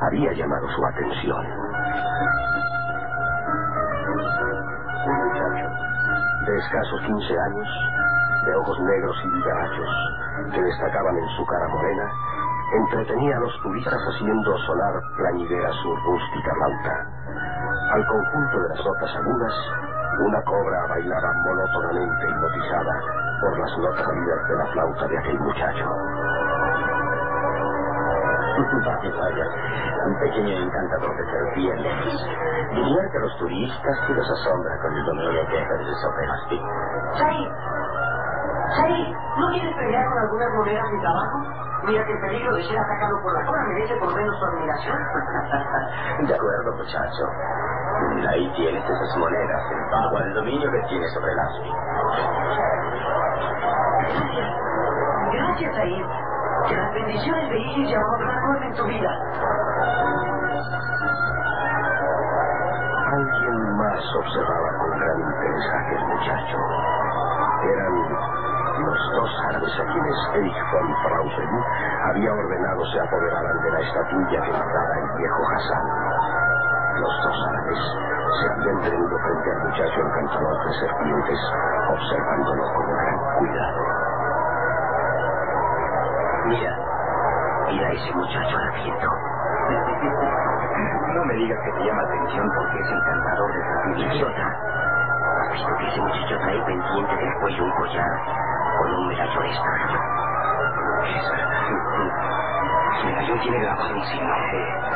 había 0.00 0.32
llamado 0.32 0.66
su 0.70 0.84
atención. 0.86 1.46
Un 5.06 5.16
muchacho 5.28 5.68
de 6.46 6.58
escasos 6.58 7.00
15 7.02 7.38
años, 7.38 7.68
de 8.46 8.54
ojos 8.56 8.80
negros 8.80 9.16
y 9.24 9.28
vivarachos, 9.28 9.90
que 10.54 10.62
destacaban 10.62 11.16
en 11.16 11.28
su 11.36 11.46
cara 11.46 11.68
morena, 11.68 12.10
entretenía 12.72 13.36
a 13.36 13.40
los 13.40 13.62
turistas 13.62 14.00
haciendo 14.14 14.56
sonar 14.58 14.94
plañidera 15.16 15.70
su 15.82 15.96
rústica 15.96 16.54
flauta. 16.54 17.06
Al 17.92 18.06
conjunto 18.06 18.60
de 18.60 18.68
las 18.70 18.84
notas 18.84 19.16
agudas, 19.16 19.89
una 20.20 20.42
cobra 20.42 20.86
bailaba 20.88 21.32
monótonamente 21.44 22.28
hipnotizada 22.28 23.00
por 23.40 23.58
las 23.58 23.78
notas 23.78 24.04
salidas 24.04 24.48
de 24.48 24.56
la 24.56 24.66
flauta 24.66 25.08
de 25.08 25.18
aquel 25.18 25.40
muchacho. 25.40 25.86
Vaya, 28.84 29.10
vaya, 29.18 29.46
un 30.06 30.18
pequeño 30.20 30.56
encantador 30.56 31.16
de 31.16 31.24
serpientes. 31.24 32.26
Divierte 32.70 33.16
a 33.16 33.20
los 33.20 33.38
turistas 33.38 33.98
y 34.08 34.12
los 34.12 34.30
asombra 34.30 34.78
con 34.80 34.92
el 34.94 35.04
dominio 35.04 35.46
que 35.48 35.58
ejerce 35.58 35.94
sobre 36.02 36.26
las. 36.26 36.40
Said, 37.18 37.48
Said, 38.76 39.14
¿no 39.38 39.48
quieres 39.52 39.74
pelear 39.76 40.06
con 40.08 40.18
algunas 40.18 40.52
monedas 40.54 40.90
mi 40.92 41.00
trabajo? 41.00 41.38
Mira 41.84 42.04
que 42.04 42.12
el 42.12 42.20
peligro 42.20 42.54
de 42.54 42.62
ser 42.64 42.78
atacado 42.78 43.22
por 43.22 43.32
la 43.32 43.46
cobra 43.46 43.64
merece 43.68 43.96
por 43.96 44.14
menos 44.14 44.38
tu 44.38 44.44
admiración. 44.44 44.98
De 46.28 46.34
acuerdo, 46.34 46.72
muchacho. 46.76 47.24
Ahí 48.28 48.52
tienes 48.54 48.84
esas 48.84 49.16
monedas, 49.16 49.62
en 49.72 49.90
pago 49.90 50.16
al 50.18 50.34
dominio 50.34 50.70
que 50.70 50.80
tienes 50.88 51.12
sobre 51.12 51.32
el 51.32 51.38
aspi. 51.38 51.70
Gracias. 55.32 55.74
Said. 55.74 56.30
Que 56.68 56.76
las 56.76 56.92
bendiciones 56.92 57.48
de 57.50 57.58
Isis 57.58 57.90
y 57.90 57.94
amor 57.94 58.20
recuerden 58.20 58.74
tu 58.74 58.84
vida. 58.84 59.10
Alguien 63.12 63.76
más 63.76 64.16
observaba 64.16 64.78
con 64.78 64.98
gran 64.98 65.20
interés 65.20 65.70
a 65.72 65.80
aquel 65.80 66.04
muchacho. 66.06 66.58
Eran 67.64 67.94
los 68.84 69.12
dos 69.14 69.30
árabes 69.48 69.72
a 69.80 69.92
quienes 69.92 70.16
Erich 70.34 70.72
von 70.72 70.96
Frausen 71.02 71.50
había 72.08 72.32
ordenado 72.32 72.86
se 72.92 73.00
apoderaran 73.00 73.62
de 73.62 73.70
la 73.70 73.80
estatuilla 73.80 74.42
que 74.42 74.52
matara 74.52 74.98
el 74.98 75.18
viejo 75.18 75.42
Hassan. 75.50 76.09
Los 77.00 77.22
dos 77.24 77.46
árabes 77.48 77.78
se 78.40 78.44
habían 78.52 78.80
tenido 78.82 79.18
frente 79.20 79.50
al 79.50 79.60
muchacho 79.64 80.00
encantador 80.00 80.66
de 80.66 80.72
serpientes, 80.80 81.40
observándolo 81.88 82.62
con 82.74 82.92
gran 82.92 83.18
cuidado. 83.38 83.80
Mira, 86.44 86.78
mira 87.68 87.92
ese 87.92 88.12
muchacho 88.12 88.56
harapiento. 88.58 89.08
No 91.14 91.24
me 91.24 91.34
digas 91.34 91.58
que 91.64 91.72
te 91.72 91.84
llama 91.84 92.02
la 92.02 92.08
atención 92.08 92.50
porque 92.54 92.80
es 92.80 92.90
encantador 92.90 93.52
de 93.52 93.62
serpientes. 93.62 94.14
Idiota. 94.16 94.46
¿Has 95.40 95.52
visto 95.52 95.76
que 95.78 95.88
ese 95.88 96.00
muchacho 96.00 96.38
trae 96.38 96.62
pendiente 96.64 97.16
del 97.16 97.34
cuello 97.40 97.64
un 97.64 97.70
collar 97.72 98.12
con 98.78 98.94
un 98.94 99.08
medallón 99.08 99.46
extraño? 99.46 100.00
Es 101.06 101.30
verdad. 101.30 101.50
El 103.00 103.06
medallón 103.06 103.40
tiene 103.40 103.58
grabado. 103.60 103.94
Una 103.96 104.89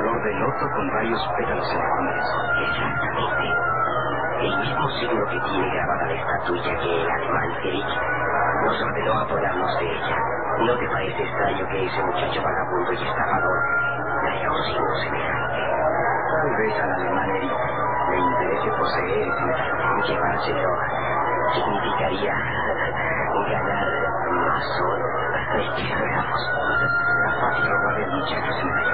flor 0.00 0.22
de 0.22 0.32
loto 0.32 0.70
con 0.74 0.90
varios 0.92 1.20
pétalos 1.36 1.72
enormes. 1.72 2.24
Exactamente. 2.68 3.44
El 4.40 4.58
mismo 4.58 4.88
signo 4.98 5.26
que 5.26 5.40
tiene 5.40 5.70
grabada 5.74 6.06
la 6.06 6.14
estatuilla 6.14 6.78
que 6.80 7.02
el 7.02 7.10
alemán 7.10 7.50
Erich 7.62 7.98
nos 8.64 8.82
ordenó 8.82 9.20
apoderarnos 9.20 9.78
de 9.78 9.84
ella. 9.84 10.16
¿No 10.60 10.78
te 10.78 10.88
parece 10.88 11.22
extraño 11.22 11.68
que 11.68 11.86
ese 11.86 12.02
muchacho 12.02 12.42
vagabundo 12.42 12.92
y 12.92 12.96
estafador 12.96 13.58
traiga 14.22 14.50
un 14.50 14.62
signo 14.64 14.96
semejante? 15.04 15.60
Tal 16.30 16.56
vez 16.56 16.80
al 16.80 16.92
alemán 16.92 17.30
Erich 17.30 17.52
le 18.10 18.18
interese 18.18 18.70
poseer 18.78 19.28
medallón. 19.28 20.02
Llevárselo 20.06 20.70
significaría 21.52 22.34
ganar 23.50 23.88
más 24.30 24.80
oro. 24.80 25.04
Veamos. 25.76 26.42
La 27.24 27.32
fácil 27.40 27.70
robar 27.70 28.00
el 28.00 28.10
muchacho 28.12 28.50
ese 28.50 28.64
medallón. 28.64 28.89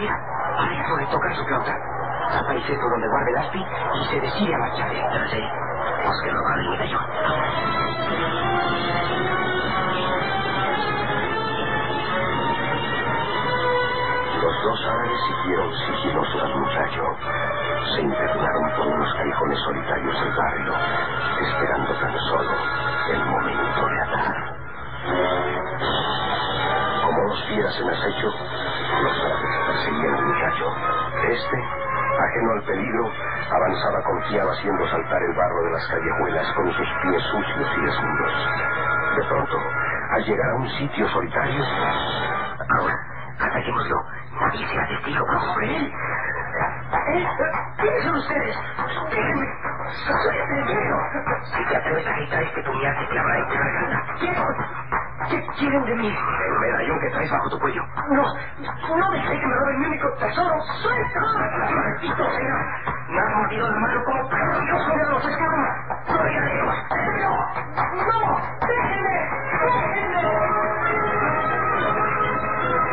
Mira, 0.00 0.16
dejado 0.70 0.96
de 0.96 1.06
tocar 1.08 1.36
su 1.36 1.44
flauta. 1.44 1.76
Aparece 2.40 2.74
por 2.74 2.90
donde 2.90 3.08
guarda 3.08 3.28
el 3.28 3.36
aspi 3.36 3.58
y 3.58 4.04
se 4.06 4.20
decide 4.20 4.54
a 4.54 4.58
marchar. 4.58 4.92
Entonces, 4.94 5.44
tenemos 5.98 6.22
que 6.22 6.30
robar 6.30 6.58
el 6.58 6.70
medallón. 6.70 7.04
Los 14.40 14.62
dos 14.64 14.86
árabes 14.86 15.20
siguieron 15.28 15.74
sigilosos 15.74 16.42
al 16.44 16.60
muchacho. 16.60 17.16
Se 17.94 18.00
internaron 18.00 18.70
por 18.78 18.86
unos 18.86 19.14
callejones 19.14 19.58
solitarios 19.58 20.20
del 20.20 20.32
barrio, 20.34 20.74
esperando 21.42 21.92
tan 21.92 22.18
solo 22.20 22.69
avanzaba 33.70 34.02
confiado 34.02 34.50
haciendo 34.50 34.84
saltar 34.88 35.22
el 35.22 35.32
barro 35.34 35.62
de 35.62 35.70
las 35.70 35.86
callejuelas 35.86 36.52
con 36.54 36.72
sus 36.72 36.88
pies 37.02 37.22
sucios 37.22 37.70
y 37.76 37.80
desnudos. 37.82 38.32
De 39.16 39.24
pronto, 39.28 39.58
al 40.10 40.24
llegar 40.24 40.50
a 40.50 40.54
un 40.56 40.68
sitio 40.70 41.08
solitario, 41.08 41.62
Ahora, 42.68 42.98
ataquémoslo. 43.38 43.96
Nadie 44.40 44.66
será 44.66 44.88
testigo 44.88 45.26
sobre 45.40 45.76
él. 45.76 45.92
¿Quiénes 47.78 48.04
son 48.04 48.16
ustedes? 48.16 48.56
Déjenme. 49.10 49.46
Soy 50.04 50.36
el 50.36 50.46
primero. 50.48 50.96
Si 51.44 51.64
te 51.64 51.76
atreves 51.76 52.06
a 52.06 52.12
gritar 52.12 52.42
este 52.42 52.62
puñal 52.62 52.98
te 52.98 53.06
clavará 53.08 53.38
en 53.38 53.48
tu 53.48 53.54
garganta. 53.54 54.04
¿Qué 55.30 55.46
quieren 55.58 55.84
de 55.84 55.94
mí? 55.94 56.08
el 56.08 56.58
medallón 56.60 57.00
que 57.00 57.10
traes 57.10 57.30
bajo 57.30 57.50
tu 57.50 57.58
cuello. 57.60 57.82
No, 58.10 58.96
no 58.96 59.10
dejaré 59.12 59.40
que 59.40 59.46
me 59.46 59.54
roben 59.54 59.80
mi 59.80 59.86
único 59.86 60.08
tesoro. 60.14 60.60
¡Suelta! 60.82 61.20
¡Maldito 61.70 62.30
sea! 62.30 62.99
Me 63.10 63.18
han 63.18 63.34
mordido 63.38 63.68
la 63.68 63.76
mano 63.76 64.04
como 64.04 64.28
perros. 64.28 64.60
¡Dios 64.64 64.86
mío, 64.86 65.10
los 65.10 65.24
esclavos! 65.24 65.68
¡No 66.08 66.22
dejaremos! 66.22 66.76
¡No! 68.06 68.40
¡Déjenme! 68.60 69.20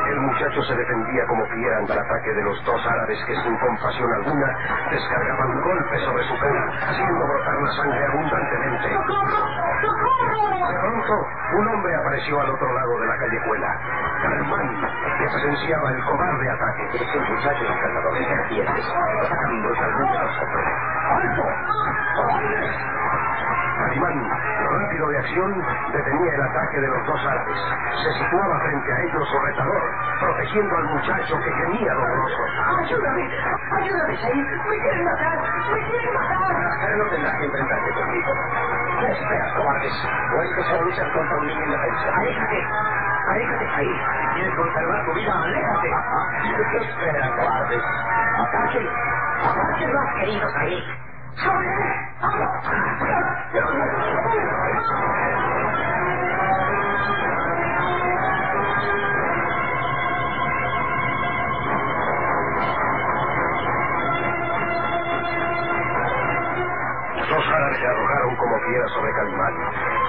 El 0.10 0.20
muchacho 0.22 0.64
se 0.64 0.76
defendía 0.76 1.26
como 1.28 1.46
fiera 1.46 1.78
ante 1.78 1.94
el 1.94 2.00
ataque 2.00 2.34
de 2.34 2.44
los 2.44 2.66
dos 2.66 2.86
árabes 2.88 3.24
que 3.26 3.36
sin 3.44 3.58
compasión 3.58 4.12
alguna 4.14 4.58
descargaban 4.90 5.62
golpes 5.62 6.02
sobre 6.02 6.24
su 6.24 6.40
cara, 6.40 6.72
haciendo 6.90 7.28
brotar 7.28 7.62
la 7.62 7.72
sangre 7.74 8.06
abundantemente. 8.06 8.88
De 10.38 10.80
pronto, 10.80 11.28
un 11.58 11.68
hombre 11.68 11.96
apareció 11.96 12.40
al 12.40 12.50
otro 12.50 12.74
lado 12.74 13.00
de 13.00 13.08
la 13.08 13.18
callejuela. 13.18 13.80
Calimán, 14.22 14.82
que 15.18 15.28
presenciaba 15.30 15.92
el 15.92 16.04
cobarde 16.06 16.50
ataque. 16.50 16.90
Ese 16.94 17.20
muchacho 17.20 17.66
encantador 17.66 18.14
de 18.14 18.26
serpientes 18.26 18.86
tan 19.30 19.62
brutalmente 19.64 20.18
a 20.18 20.24
nosotros. 20.24 20.64
¡Alto! 21.10 21.44
Calimán, 23.98 24.30
rápido 24.70 25.08
de 25.10 25.18
acción, 25.18 25.66
detenía 25.92 26.34
el 26.36 26.42
ataque 26.42 26.82
de 26.82 26.88
los 26.88 27.08
dos 27.08 27.26
árabes. 27.26 27.58
Se 28.04 28.24
situaba 28.24 28.60
frente 28.60 28.94
a 28.94 29.02
ellos 29.02 29.28
retador, 29.44 29.82
protegiendo 30.20 30.78
al 30.78 30.84
muchacho 30.86 31.40
que 31.40 31.52
gemía 31.52 31.94
doloroso. 31.94 32.44
¡Ayúdame! 32.78 33.30
¡Ayúdame, 33.72 34.18
Said! 34.18 34.46
¡Me 34.70 34.80
quieren 34.82 35.04
matar! 35.04 35.40
¡Me 35.74 35.90
quieren 35.90 36.14
matar! 36.14 36.98
No 36.98 37.06
tendrás 37.10 37.36
que 37.38 37.46
enfrentarte 37.46 37.94
conmigo. 37.94 38.34
¿Qué 39.00 39.12
esperas, 39.12 39.54
cobardes? 39.54 39.94
¿O 40.36 40.42
es 40.44 40.56
que 40.56 40.64
solo 40.64 41.14
contra 41.14 41.38
un 41.38 41.48
niño 41.48 41.66
indefenso? 41.66 42.14
¡Aléjate! 42.14 42.68
¡Aléjate, 43.30 43.66
Said! 43.76 44.34
Quieres 44.36 44.56
conservar 44.56 45.06
tu 45.06 45.14
vida, 45.14 45.44
aléjate. 45.44 45.90
¿Qué 46.72 46.78
esperas, 46.86 47.30
cobardes? 47.32 47.84
¡Ataque! 48.38 48.90
¡Ataque, 49.42 49.88
no 49.88 50.00
has 50.02 50.14
querido, 50.16 50.50
Said! 50.52 51.07
Los 67.30 67.46
árabes 67.48 67.80
arrojaron 67.84 68.36
como 68.38 68.60
quiera 68.62 68.88
sobre 68.88 69.12
Calimán, 69.14 69.54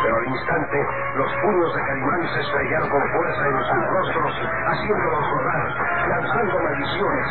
pero 0.09 0.21
al 0.21 0.27
instante 0.27 0.87
los 1.17 1.31
puños 1.43 1.75
de 1.75 1.83
Calimán 1.83 2.23
se 2.33 2.41
estrellaron 2.41 2.89
con 2.89 3.03
fuerza 3.13 3.47
en 3.47 3.59
sus 3.59 3.89
rostros, 3.93 4.33
haciéndolos 4.69 5.31
rodar, 5.33 5.69
lanzando 6.09 6.59
maldiciones. 6.61 7.27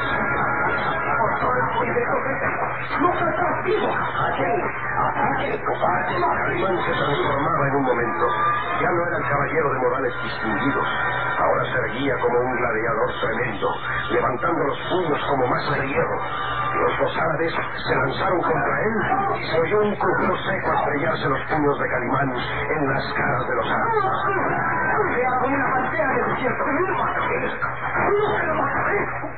¡No 3.01 3.13
estás 3.13 3.63
vivo! 3.63 3.89
¡Aquel! 4.29 4.61
¡Ataque, 4.97 5.63
cobarde! 5.65 6.17
Se 6.85 6.91
transformaba 6.91 7.67
en 7.67 7.75
un 7.77 7.83
momento. 7.83 8.27
Ya 8.81 8.91
no 8.91 9.07
era 9.07 9.17
el 9.17 9.23
caballero 9.27 9.73
de 9.73 9.79
modales 9.79 10.13
distinguidos. 10.21 10.87
Se 11.67 11.77
erguía 11.77 12.15
como 12.21 12.39
un 12.39 12.55
gladiador 12.55 13.09
tremendo, 13.19 13.75
levantando 14.11 14.63
los 14.63 14.79
puños 14.89 15.19
como 15.27 15.47
masa 15.47 15.75
de 15.81 15.87
hierro. 15.87 16.21
Los 16.79 16.99
dos 16.99 17.17
árabes 17.17 17.53
se 17.53 17.95
lanzaron 17.95 18.41
contra 18.41 18.81
él 18.83 18.93
y 19.35 19.43
se 19.51 19.59
oyó 19.59 19.81
un 19.81 19.95
crujido 19.95 20.37
seco 20.37 20.73
estrellarse 20.73 21.27
los 21.27 21.41
puños 21.51 21.79
de 21.79 21.89
Calimán 21.89 22.31
en 22.31 22.87
las 22.87 23.13
caras 23.13 23.47
de 23.47 23.55
los 23.55 23.69
árabes. 23.69 24.03
una 25.45 25.71
pantera 25.73 26.13
del 26.13 26.25
desierto! 26.29 26.63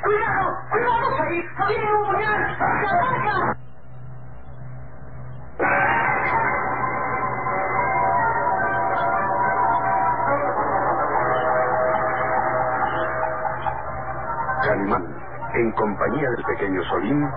¡Cuidado! 0.03 0.57
¡Cuidado! 0.69 1.07
¡Tiene 1.67 1.93
un 1.93 2.05
puñal! 2.05 3.68
En 15.59 15.71
compañía 15.73 16.29
del 16.29 16.43
pequeño 16.43 16.81
Solín, 16.83 17.27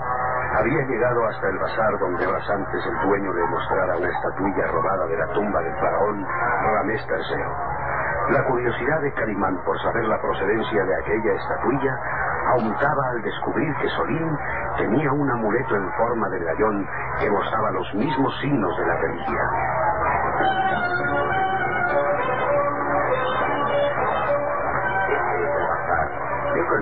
había 0.54 0.86
llegado 0.86 1.26
hasta 1.26 1.48
el 1.48 1.58
bazar 1.58 1.98
donde 1.98 2.26
horas 2.26 2.48
antes 2.50 2.86
el 2.86 3.08
dueño 3.08 3.32
le 3.32 3.46
mostrara 3.46 3.96
una 3.96 4.08
estatuilla 4.08 4.66
robada 4.68 5.06
de 5.06 5.16
la 5.16 5.26
tumba 5.28 5.60
del 5.60 5.74
faraón 5.74 6.26
Ramés 6.74 7.02
III. 7.08 8.34
La 8.34 8.44
curiosidad 8.44 9.00
de 9.00 9.12
Calimán 9.14 9.58
por 9.64 9.80
saber 9.82 10.04
la 10.04 10.20
procedencia 10.20 10.84
de 10.84 10.96
aquella 10.96 11.32
estatuilla 11.32 11.98
aumentaba 12.54 13.10
al 13.10 13.22
descubrir 13.22 13.74
que 13.76 13.88
Solín 13.88 14.38
tenía 14.76 15.10
un 15.12 15.30
amuleto 15.30 15.76
en 15.76 15.92
forma 15.94 16.28
de 16.28 16.44
gallón 16.44 16.86
que 17.18 17.30
mostraba 17.30 17.70
los 17.72 17.94
mismos 17.94 18.32
signos 18.40 18.76
de 18.78 18.86
la 18.86 18.96
reliquia. 18.96 19.42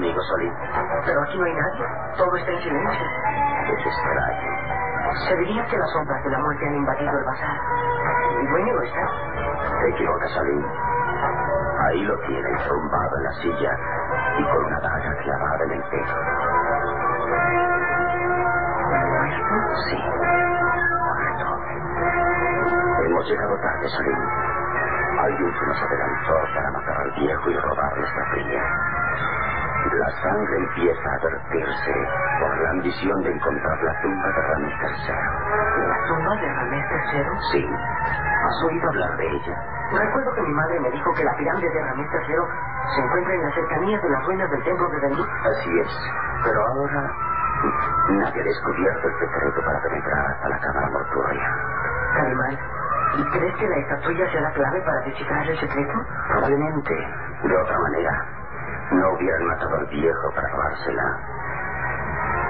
Conmigo, 0.00 0.20
Solín. 0.22 0.52
Pero 1.04 1.22
aquí 1.22 1.38
no 1.38 1.44
hay 1.44 1.52
nadie. 1.52 1.84
Todo 2.16 2.36
está 2.36 2.50
en 2.50 2.60
silencio. 2.60 3.06
Es 3.68 3.86
extraño. 3.86 4.50
Se 5.28 5.36
diría 5.36 5.66
que 5.66 5.76
las 5.76 5.90
sombras 5.92 6.24
de 6.24 6.30
la 6.30 6.38
muerte 6.38 6.66
han 6.66 6.74
invadido 6.74 7.18
el 7.18 7.24
bazar. 7.24 7.60
El 8.40 8.48
dueño 8.48 8.74
no 8.74 8.82
está. 8.82 9.06
Te 9.80 9.88
equivocas, 9.90 10.32
Salim. 10.32 10.64
Ahí 11.80 12.02
lo 12.04 12.18
tiene, 12.20 12.48
tumbado 12.66 13.16
en 13.18 13.24
la 13.24 13.32
silla 13.42 13.72
y 14.38 14.44
con 14.44 14.64
una 14.64 14.80
daga 14.80 15.16
clavada 15.16 15.64
en 15.64 15.72
el 15.72 15.82
pecho. 15.82 16.16
¿Muerto? 18.88 19.54
Sí. 19.90 19.98
Muerto. 21.04 21.58
Hemos 23.04 23.28
llegado 23.28 23.58
tarde, 23.58 23.88
Salim. 23.90 24.18
Alguien 25.20 25.52
se 25.52 25.66
nos 25.66 25.82
adelantó 25.82 26.34
para 26.54 26.70
matar 26.70 26.96
al 26.96 27.10
viejo 27.12 27.50
y 27.50 27.56
robar 27.56 27.98
nuestra 27.98 28.30
cría. 28.30 28.62
La 29.90 30.10
sangre 30.22 30.56
empieza 30.56 31.08
a 31.12 31.18
vertirse 31.18 31.92
por 32.40 32.60
la 32.62 32.70
ambición 32.70 33.22
de 33.22 33.32
encontrar 33.32 33.82
la 33.82 34.00
tumba 34.00 34.28
de 34.28 34.42
Ramés 34.42 34.74
III. 34.80 35.14
¿La 35.88 36.06
tumba 36.06 36.34
de 36.36 36.54
Ramés 36.54 36.86
III? 37.12 37.24
Sí. 37.52 37.68
¿Has 38.46 38.64
oído 38.64 38.88
hablar 38.88 39.16
de 39.16 39.26
ella? 39.26 39.56
Recuerdo 39.92 40.34
que 40.34 40.42
mi 40.42 40.52
madre 40.54 40.80
me 40.80 40.90
dijo 40.90 41.12
que 41.14 41.24
la 41.24 41.34
pirámide 41.36 41.70
de 41.70 41.82
Ramés 41.82 42.06
III 42.12 42.36
se 42.94 43.00
encuentra 43.02 43.34
en 43.34 43.42
las 43.42 43.54
cercanías 43.54 44.02
de 44.02 44.08
las 44.10 44.24
ruinas 44.26 44.50
del 44.50 44.62
templo 44.62 44.88
de 44.88 45.00
Delhi. 45.00 45.24
Así 45.44 45.78
es. 45.80 45.88
Pero 46.44 46.66
ahora 46.66 47.12
nadie 48.10 48.40
ha 48.40 48.44
descubierto 48.44 49.08
el 49.08 49.18
secreto 49.18 49.60
para 49.64 49.80
penetrar 49.82 50.26
hasta 50.26 50.48
la 50.48 50.58
cámara 50.60 50.88
mortuoria. 50.90 51.54
Calimán, 52.14 52.58
¿y 53.18 53.24
crees 53.30 53.56
que 53.56 53.68
la 53.68 53.76
estatuilla 53.76 54.30
sea 54.30 54.40
la 54.40 54.52
clave 54.52 54.80
para 54.82 55.00
descifrar 55.00 55.46
el 55.50 55.58
secreto? 55.58 55.92
Probablemente. 56.28 56.94
De 57.42 57.56
otra 57.56 57.78
manera, 57.78 58.24
no 58.90 59.12
hubieran 59.12 59.44
matado 59.46 59.76
al 59.76 59.86
viejo 59.86 60.30
para 60.34 60.48
robársela. 60.48 61.18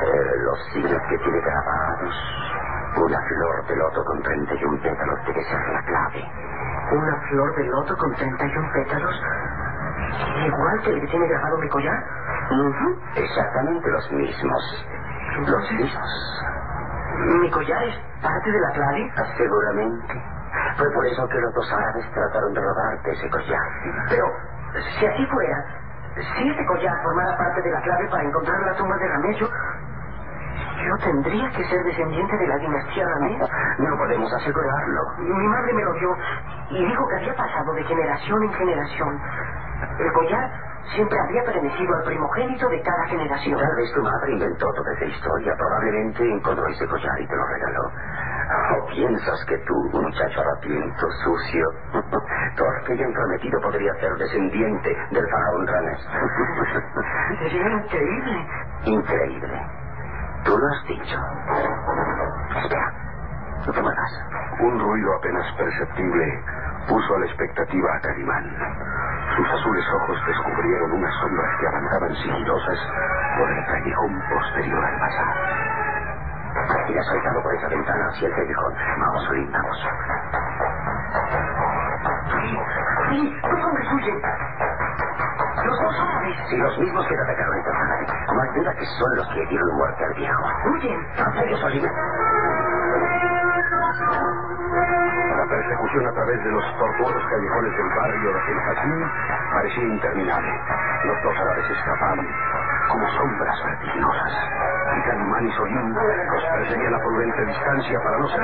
Eh, 0.03 0.37
los 0.45 0.59
signos 0.73 1.03
que 1.09 1.19
tiene 1.19 1.41
grabados, 1.41 2.15
una 2.97 3.19
flor 3.21 3.67
de 3.67 3.77
loto 3.77 4.03
con 4.05 4.23
31 4.23 4.83
pétalos 4.83 5.19
debe 5.27 5.43
ser 5.45 5.69
la 5.73 5.83
clave. 5.83 6.25
¿Una 6.93 7.17
flor 7.29 7.55
de 7.57 7.65
loto 7.65 7.97
con 7.97 8.13
31 8.15 8.73
pétalos? 8.73 9.23
¿Igual 10.47 10.81
que 10.83 10.91
el 10.91 11.01
que 11.01 11.07
tiene 11.07 11.27
grabado 11.29 11.59
mi 11.59 11.69
collar? 11.69 12.03
Ujú, 12.51 12.97
Exactamente 13.17 13.91
los 13.91 14.11
mismos. 14.13 14.87
Los 15.47 15.71
mismos. 15.73 16.43
¿Mi 17.41 17.51
collar 17.51 17.83
es 17.85 17.95
parte 18.23 18.51
de 18.51 18.61
la 18.61 18.71
clave? 18.73 19.13
Seguramente. 19.37 20.23
Fue 20.77 20.91
por 20.95 21.07
eso 21.07 21.27
que 21.29 21.39
los 21.39 21.53
dos 21.55 21.73
árabes 21.73 22.11
trataron 22.13 22.53
de 22.55 22.61
robarte 22.61 23.11
ese 23.13 23.29
collar. 23.29 23.69
Pero, 24.09 24.25
si 24.99 25.07
así 25.07 25.27
fuera, 25.27 25.65
si 26.15 26.49
ese 26.49 26.65
collar 26.67 26.95
formara 27.03 27.37
parte 27.37 27.61
de 27.63 27.71
la 27.71 27.81
clave 27.81 28.09
para 28.09 28.25
encontrar 28.25 28.63
la 28.63 28.75
tumba 28.75 28.97
de 28.99 29.07
Ramés, 29.09 29.37
yo, 29.39 29.47
tendría 31.05 31.51
que 31.51 31.65
ser 31.65 31.83
descendiente 31.85 32.37
de 32.37 32.47
la 32.47 32.57
dinastía 32.59 33.05
Ramés. 33.07 33.41
No 33.79 33.97
podemos 33.99 34.33
asegurarlo. 34.35 35.03
Mi 35.19 35.49
madre 35.49 35.75
me 35.75 35.83
lo 35.85 35.93
dio 35.95 36.11
y 36.71 36.85
dijo 36.85 37.07
que 37.09 37.17
había 37.17 37.35
pasado 37.35 37.73
de 37.75 37.85
generación 37.85 38.43
en 38.45 38.53
generación. 38.55 39.21
El 39.99 40.13
collar 40.13 40.51
siempre 40.95 41.19
había 41.19 41.43
pertenecido 41.45 41.95
al 41.97 42.05
primogénito 42.05 42.69
de 42.69 42.83
cada 42.83 43.05
generación. 43.07 43.59
Tal 43.59 43.77
vez 43.77 43.93
tu 43.93 44.03
madre 44.03 44.33
inventó 44.33 44.67
toda 44.75 44.93
esa 44.95 45.05
historia. 45.05 45.55
Probablemente 45.57 46.25
encontró 46.25 46.67
ese 46.67 46.87
collar 46.87 47.21
y 47.21 47.27
te 47.27 47.37
lo 47.37 47.47
regaló. 47.47 47.83
¿O 48.77 48.87
piensas 48.87 49.45
que 49.47 49.57
tú, 49.59 49.75
muchacho 49.93 50.41
harapiento, 50.41 51.07
sucio, 51.25 51.65
torpe 52.57 52.95
y 52.95 53.03
entrometido, 53.03 53.61
podría 53.61 53.95
ser 54.01 54.13
descendiente 54.17 54.97
del 55.11 55.29
faraón 55.31 55.67
Ramés? 55.67 56.09
Sería 57.39 57.71
increíble. 57.71 58.47
Increíble. 58.85 59.67
Tú 60.45 60.57
lo 60.57 60.67
has 60.67 60.85
dicho. 60.87 61.19
Espera. 62.57 63.10
No 63.67 63.73
te 63.73 63.83
muevas. 63.83 64.13
Un 64.61 64.79
ruido 64.81 65.15
apenas 65.17 65.53
perceptible 65.53 66.43
puso 66.89 67.15
a 67.15 67.19
la 67.21 67.27
expectativa 67.27 67.95
a 67.95 68.01
Calimán. 68.01 68.57
Sus 69.37 69.49
azules 69.49 69.85
ojos 69.95 70.19
descubrieron 70.27 70.93
unas 70.93 71.15
sombras 71.21 71.61
que 71.61 71.67
avanzaban 71.69 72.15
sigilosas 72.17 72.79
por 73.39 73.51
el 73.51 73.65
callejón 73.67 74.23
posterior 74.31 74.85
al 74.85 75.01
bazar. 75.01 75.35
Y 76.89 76.99
ha 76.99 77.03
saltado 77.05 77.43
por 77.43 77.55
esa 77.55 77.69
ventana 77.69 78.09
hacia 78.09 78.29
el 78.29 78.35
callejón. 78.35 78.75
Vamos, 78.99 79.25
Solín, 79.25 79.53
vamos. 79.53 79.89
Sí, 83.11 83.41
los 83.43 83.65
hombres 83.65 83.93
huyen. 83.93 84.23
Los 85.65 85.81
dos 85.81 86.01
árabes. 86.01 86.37
Sí, 86.49 86.57
los 86.57 86.79
mismos 86.79 87.07
que 87.07 87.15
te 87.15 87.23
atacaron 87.23 87.59
esta 87.59 87.71
tarde. 87.71 88.07
No 88.35 88.41
hay 88.41 88.49
duda 88.59 88.75
que 88.75 88.87
son 88.87 89.17
los 89.17 89.29
que 89.29 89.47
dieron 89.47 89.77
muerte 89.77 90.05
al 90.05 90.15
viejo. 90.15 90.45
Huyen. 90.67 91.07
¿En 91.19 91.33
serio, 91.35 91.57
Solín? 91.59 91.91
La 93.71 95.47
persecución 95.47 96.07
a 96.07 96.13
través 96.13 96.43
de 96.43 96.51
los 96.51 96.65
tortuosos 96.77 97.23
callejones 97.31 97.77
del 97.77 97.89
barrio 97.89 98.33
de 98.33 98.53
El 98.53 98.59
Jacín 98.59 99.11
parecía 99.53 99.85
interminable. 99.85 100.61
Los 101.05 101.23
dos 101.23 101.37
árabes 101.39 101.71
escapaban 101.71 102.27
como 102.89 103.09
sombras 103.11 103.65
vertiginosas. 103.65 104.33
Y 104.97 105.03
Calimán 105.03 105.47
y 105.47 105.53
Solín 105.53 105.95
los 105.95 106.45
perseguían 106.53 106.95
a 106.95 106.99
prudente 106.99 107.47
distancia 107.47 108.01
para 108.03 108.19
no 108.19 108.29
ser... 108.29 108.41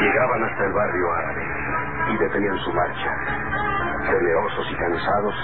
Llegaban 0.00 0.42
hasta 0.42 0.64
el 0.64 0.72
barrio 0.72 1.12
árabe 1.12 1.29
y 2.10 2.18
detenían 2.18 2.58
su 2.58 2.72
marcha. 2.72 3.10
Temerosos 4.10 4.66
y 4.70 4.76
cansados, 4.76 5.34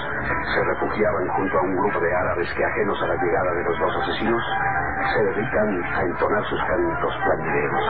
se 0.53 0.63
refugiaban 0.63 1.27
junto 1.29 1.57
a 1.57 1.61
un 1.61 1.75
grupo 1.77 1.99
de 1.99 2.13
árabes 2.13 2.53
que, 2.53 2.65
ajenos 2.65 3.01
a 3.01 3.07
la 3.07 3.15
llegada 3.15 3.53
de 3.53 3.63
los 3.63 3.79
dos 3.79 3.95
asesinos, 4.03 4.43
se 5.13 5.23
dedican 5.23 5.83
a 5.83 6.01
entonar 6.01 6.43
sus 6.45 6.59
cantos 6.63 7.17
plañideros. 7.23 7.83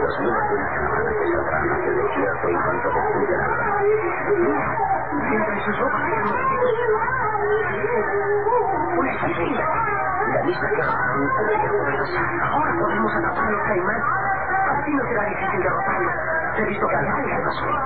Los 0.00 0.18
grupo 0.18 0.48
de 0.48 0.54
una 0.54 0.68
caravana 0.70 1.10
que 1.10 1.26
saldrán 1.32 1.70
hacia 1.70 1.90
el 1.90 1.96
desierto 1.96 2.48
en 2.48 2.56
cuanto 2.62 2.88
el 2.88 3.40
alba. 3.40 3.66
Mira, 4.38 5.64
sus 5.64 5.76
Ahora 11.40 12.72
podemos 12.78 13.14
atrapar 13.16 13.46
a 13.46 13.50
los 13.50 13.62
caimán. 13.62 14.02
Así 14.70 14.94
no 14.94 15.02
será 15.04 15.24
difícil 15.24 15.62
derrotarlos. 15.62 16.14
He 16.56 16.64
visto 16.66 16.86
que 16.86 16.96
hay 16.96 17.06
algo 17.06 17.48
azul. 17.48 17.76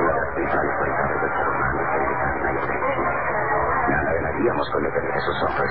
Una 0.00 0.12
de 0.14 0.20
las 0.20 0.34
principales 0.34 0.74
cualidades 0.78 1.20
del 1.20 1.30
ser 1.36 1.48
humano 1.48 1.80
el 1.80 2.42
la 2.42 2.50
inocencia. 2.52 3.10
Nada 3.88 4.12
ganaríamos 4.14 4.70
con 4.70 4.82
detener 4.84 5.12
a 5.12 5.16
esos 5.18 5.42
hombres. 5.42 5.70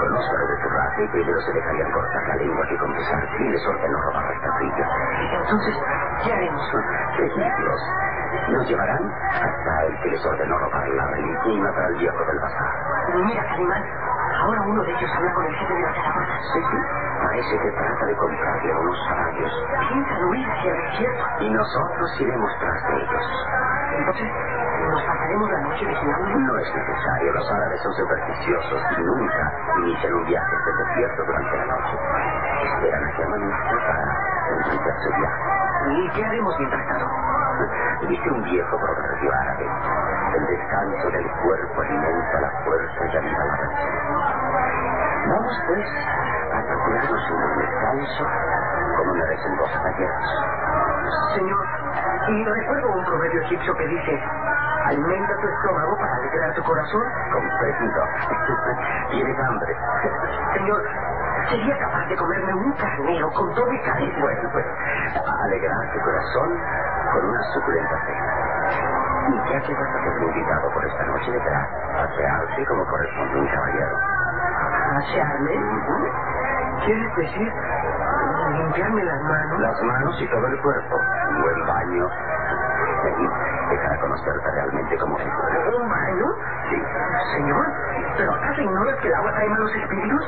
Conozco 0.00 0.36
de 0.36 0.56
tu 0.62 0.68
raza 0.68 1.02
y 1.02 1.08
primero 1.08 1.40
se 1.40 1.52
dejarían 1.52 1.92
cortar 1.92 2.28
la 2.28 2.34
lengua 2.36 2.66
que 2.68 2.76
confesar 2.76 3.28
y 3.38 3.48
les 3.48 3.66
ordenó 3.66 4.02
robar 4.02 4.24
la 4.24 4.32
estatuilla. 4.34 4.86
Entonces, 5.32 5.74
¿qué 6.24 6.32
haremos? 6.32 6.70
Seguirlos. 7.16 7.80
Nos 8.50 8.68
llevarán 8.68 9.12
hasta 9.32 9.86
el 9.86 10.00
que 10.02 10.08
les 10.10 10.24
ordenó 10.26 10.58
robar 10.58 10.88
la 10.88 11.06
reliquia 11.06 11.52
y 11.52 11.60
matar 11.60 11.84
al 11.84 11.94
viejo 11.94 12.24
del 12.24 12.38
bazar. 12.38 12.72
Mira, 13.24 13.44
Calimán, 13.44 13.82
ahora 14.40 14.60
uno 14.62 14.82
de 14.82 14.92
ellos 14.92 15.10
habla 15.16 15.32
con 15.34 15.46
el 15.46 15.54
jefe 15.54 15.74
de 15.74 15.82
la 15.82 15.92
caravana. 15.92 16.40
Sí, 16.52 16.60
sí. 16.60 16.76
Parece 17.22 17.58
que 17.58 17.70
trata 17.72 18.06
de 18.06 18.16
comprarle 18.16 18.72
a 18.72 18.78
unos 18.78 18.98
caballos. 19.08 19.52
Piensan 19.88 20.24
huir 20.24 20.50
hacia 20.50 20.70
el 20.72 20.82
desierto. 20.82 21.24
Y 21.40 21.50
nosotros 21.50 22.20
iremos 22.20 22.50
tras 22.58 22.82
de 22.88 22.96
ellos. 22.96 23.26
Entonces, 23.98 24.28
¿nos 24.90 25.02
pasaremos 25.02 25.50
la 25.50 25.60
noche 25.60 25.86
vigilando? 25.86 26.38
No 26.38 26.58
es 26.58 26.74
necesario. 26.74 27.32
Los 27.32 27.50
árabes 27.50 27.82
son 27.82 27.92
supersticiosos 27.94 28.82
y 28.96 29.02
nunca 29.02 29.52
inician 29.78 30.14
un 30.14 30.24
viaje 30.26 30.54
el 30.54 30.88
desierto 30.88 31.24
durante 31.26 31.56
la 31.56 31.66
noche. 31.66 31.98
Esperan 32.64 33.04
a 33.04 33.12
que 33.16 33.24
amanezca 33.24 33.76
para 33.86 34.39
¿Y 35.90 36.10
qué 36.10 36.24
haremos 36.24 36.58
mientras 36.58 36.86
tanto? 36.88 37.06
Dice 38.08 38.30
un 38.30 38.42
viejo 38.44 38.78
proverbio 38.78 39.32
árabe. 39.32 39.66
El 40.34 40.46
descanso 40.46 41.10
del 41.10 41.30
cuerpo 41.42 41.80
alimenta 41.80 42.40
la 42.40 42.50
fuerza 42.64 43.06
y 43.06 43.16
anima 43.16 43.44
la 43.44 43.56
razón. 43.56 43.90
Vamos 45.28 45.62
pues 45.66 45.86
a 46.52 46.62
procurarnos 46.62 47.30
un 47.30 47.58
descanso 47.58 48.26
como 48.96 49.14
merecen 49.14 49.56
los 49.56 49.70
caballeros. 49.70 50.24
Señor, 51.34 51.66
y 52.28 52.44
recuerdo 52.44 52.88
un 52.92 53.04
proverbio 53.04 53.42
egipcio 53.42 53.74
que 53.76 53.86
dice, 53.88 54.22
alimenta 54.84 55.36
tu 55.36 55.48
estómago 55.48 55.96
para 55.98 56.14
alegrar 56.16 56.54
tu 56.54 56.62
corazón. 56.62 57.02
Comprendo. 57.32 58.00
Tienes 59.10 59.38
hambre. 59.40 59.76
Señor, 60.54 60.82
sería 61.48 61.78
capaz 61.78 62.06
de 62.08 62.16
comerme 62.16 62.54
un 62.54 62.72
carnero 62.72 63.30
con 63.30 63.54
todo 63.54 63.72
y 63.72 63.80
cabeza. 63.82 64.20
Bueno, 64.20 64.48
pues, 64.52 64.66
alegrar 65.44 65.92
tu 65.92 66.00
corazón 66.00 66.58
con 67.12 67.28
una 67.28 67.42
suculenta 67.54 67.96
cena. 68.06 68.50
Y 69.30 69.52
ya 69.52 69.60
que 69.60 69.74
vas 69.74 69.94
a 69.94 70.02
ser 70.02 70.22
invitado 70.22 70.70
por 70.72 70.84
esta 70.84 71.04
noche, 71.04 71.30
deberás 71.30 71.68
asearse 71.94 72.64
como 72.66 72.84
corresponde 72.86 73.40
un 73.40 73.48
caballero. 73.48 73.98
¿Asearme? 74.96 75.54
¿Quieres 76.84 77.16
decir 77.16 77.52
limpiarme 78.58 79.04
las 79.04 79.22
manos? 79.22 79.60
Las 79.60 79.82
manos 79.82 80.20
y 80.20 80.28
todo 80.28 80.46
el 80.46 80.60
cuerpo. 80.60 81.00
Un 81.30 81.42
buen 81.42 81.66
baño. 81.66 82.08
Y 83.08 83.70
dejar 83.70 83.98
conocerte 84.00 84.50
realmente 84.50 84.98
como 84.98 85.18
es. 85.18 85.26
¿Un 85.26 85.88
baño? 85.88 86.26
Sí. 86.68 86.76
Señor, 87.36 87.66
¿pero 88.16 88.34
acaso 88.34 88.60
ignoras 88.60 88.96
que 89.00 89.08
el 89.08 89.14
agua 89.14 89.32
trae 89.32 89.48
malos 89.48 89.74
espíritus? 89.74 90.24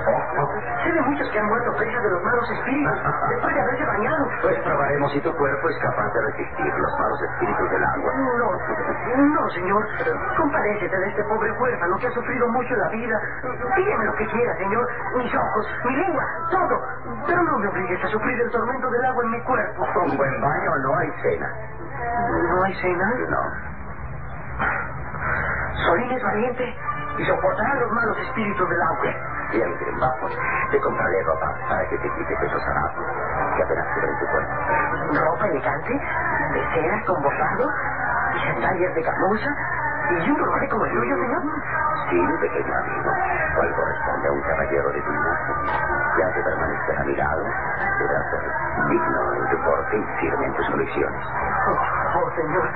Sé 0.83 0.93
de 0.93 1.01
muchos 1.03 1.29
que 1.31 1.39
han 1.39 1.47
muerto 1.47 1.77
presas 1.77 2.03
de 2.03 2.11
los 2.11 2.23
malos 2.23 2.51
espíritus 2.51 2.99
después 3.29 3.55
de 3.55 3.61
haberse 3.61 3.85
bañado. 3.85 4.29
Pues 4.43 4.59
probaremos 4.61 5.13
si 5.13 5.21
tu 5.21 5.33
cuerpo 5.35 5.69
es 5.69 5.79
capaz 5.79 6.13
de 6.13 6.21
resistir 6.23 6.75
los 6.75 6.99
malos 6.99 7.23
espíritus 7.23 7.71
del 7.71 7.85
agua. 7.85 8.13
No, 8.17 9.27
no, 9.27 9.51
señor. 9.51 9.87
Compadécete 10.37 10.97
de 10.97 11.09
este 11.09 11.25
pobre 11.25 11.53
huérfano 11.53 11.97
que 11.99 12.07
ha 12.07 12.13
sufrido 12.13 12.49
mucho 12.49 12.75
en 12.75 12.81
la 12.81 12.89
vida. 12.89 13.21
Pídeme 13.77 14.05
lo 14.05 14.15
que 14.15 14.27
quiera, 14.27 14.57
señor. 14.57 14.89
Mis 15.17 15.35
ojos, 15.35 15.67
mi 15.85 15.97
lengua, 15.97 16.25
todo. 16.51 16.81
Pero 17.27 17.43
no 17.43 17.59
me 17.59 17.69
obligues 17.69 18.05
a 18.05 18.09
sufrir 18.09 18.41
el 18.41 18.51
tormento 18.51 18.91
del 18.91 19.05
agua 19.05 19.25
en 19.25 19.31
mi 19.31 19.41
cuerpo. 19.43 19.87
Con 19.95 20.17
buen 20.17 20.41
baño 20.41 20.71
no 20.83 20.97
hay 20.97 21.11
cena. 21.23 21.53
¿No 21.99 22.63
hay 22.63 22.75
cena? 22.75 23.15
No. 23.29 23.43
Solín 25.87 26.11
es 26.13 26.23
valiente 26.23 26.75
y 27.19 27.25
soportará 27.25 27.75
los 27.77 27.91
malos 27.91 28.19
espíritus 28.19 28.69
del 28.69 28.83
agua. 28.83 29.13
Bien, 29.51 29.79
bien, 29.79 30.01
vamos. 30.01 30.33
Te 30.71 30.81
compraré 30.81 31.23
ropa 31.25 31.55
para 31.69 31.87
que 31.89 31.99
te 31.99 32.09
quites 32.09 32.43
esos 32.43 32.63
harapos 32.63 33.05
que 33.57 33.63
apenas 33.63 33.87
cubren 33.95 34.19
tu 34.19 34.27
cuerpo. 34.27 34.53
¿Ropa 35.13 35.47
elegante? 35.49 35.93
¿De 35.93 36.63
seda 36.75 37.05
con 37.07 37.23
bordado? 37.23 37.69
¿Y 38.35 38.39
sandalias 38.47 38.95
de 38.95 39.03
camusa? 39.03 39.51
¿Y 40.11 40.31
un 40.31 40.39
roble 40.39 40.69
como 40.69 40.85
el 40.85 40.93
tuyo, 40.93 41.17
señor? 41.17 41.43
Sí, 42.09 42.21
pequeño 42.41 42.75
amigo. 42.77 43.13
Cual 43.57 43.75
corresponde 43.75 44.29
a 44.29 44.33
un 44.33 44.41
caballero 44.43 44.91
de 44.91 45.01
tu 45.01 45.13
imagen. 45.13 45.57
Ya 46.19 46.33
que 46.33 46.43
permanecer 46.43 46.99
a 46.99 47.05
mi 47.05 47.17
lado, 47.17 47.45
deberás 47.99 48.31
ser 48.31 48.41
digno 48.93 49.35
en 49.35 49.49
tu 49.49 49.57
porte 49.65 49.97
y 49.97 50.05
firme 50.21 50.47
en 50.47 50.55
tus 50.55 50.67
convicciones. 50.69 51.25
Oh, 51.67 52.19
oh, 52.19 52.31
señor, 52.37 52.69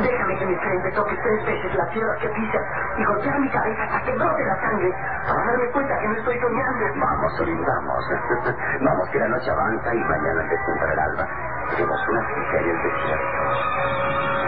déjame 0.00 0.38
que 0.38 0.46
mi 0.46 0.56
frente 0.56 0.90
toque 0.92 1.16
tres 1.16 1.46
veces 1.46 1.74
la 1.74 1.86
tierra 1.90 2.14
que 2.20 2.28
pisa 2.28 2.58
y 2.96 3.04
golpear 3.04 3.40
mi 3.40 3.50
cabeza 3.50 3.82
hasta 3.82 4.00
que 4.02 4.12
brote 4.12 4.44
la 4.44 4.56
sangre 4.60 4.94
para 5.26 5.44
darme 5.44 5.66
cuenta 5.70 5.98
que 5.98 6.08
no 6.08 6.14
estoy 6.14 6.38
soñando. 6.38 6.84
Vamos, 6.94 7.36
Solín, 7.36 7.64
vamos. 7.64 8.04
vamos, 8.80 9.08
que 9.10 9.18
la 9.18 9.28
noche 9.28 9.50
avanza 9.50 9.94
y 9.94 10.04
mañana 10.04 10.42
despuntar 10.42 10.90
el 10.90 10.98
alba 10.98 11.26
tenemos 11.70 12.08
una 12.08 12.22
cita 12.28 12.58
en 12.58 12.68
el 12.68 12.82
desierto. 12.82 14.38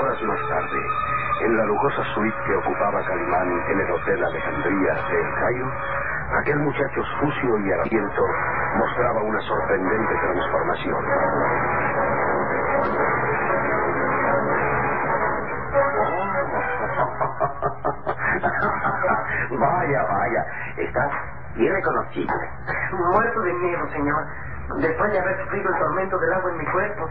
Horas 0.00 0.22
más 0.22 0.48
tarde, 0.48 0.80
en 1.44 1.56
la 1.56 1.64
lujosa 1.64 2.02
suite 2.14 2.36
que 2.46 2.54
ocupaba 2.54 3.04
Calimán 3.04 3.48
en 3.68 3.80
el 3.80 3.90
Hotel 3.90 4.24
Alejandría 4.24 4.94
de 4.94 5.20
El 5.20 5.34
Cairo, 5.34 5.70
aquel 6.40 6.58
muchacho 6.60 7.02
sucio 7.20 7.58
y 7.58 7.72
harapiento 7.72 8.22
mostraba 8.76 9.22
una 9.22 9.40
sorprendente 9.40 10.14
transformación. 10.14 11.02
Vaya, 19.50 20.02
vaya, 20.04 20.46
estás 20.76 21.10
irreconocible. 21.56 22.50
Muerto 22.92 23.40
de 23.42 23.52
miedo, 23.54 23.86
señor. 23.90 24.24
Después 24.80 25.12
de 25.12 25.18
haber 25.18 25.42
sufrido 25.42 25.70
el 25.70 25.78
tormento 25.78 26.18
del 26.18 26.32
agua 26.32 26.50
en 26.50 26.58
mi 26.58 26.66
cuerpo. 26.66 27.08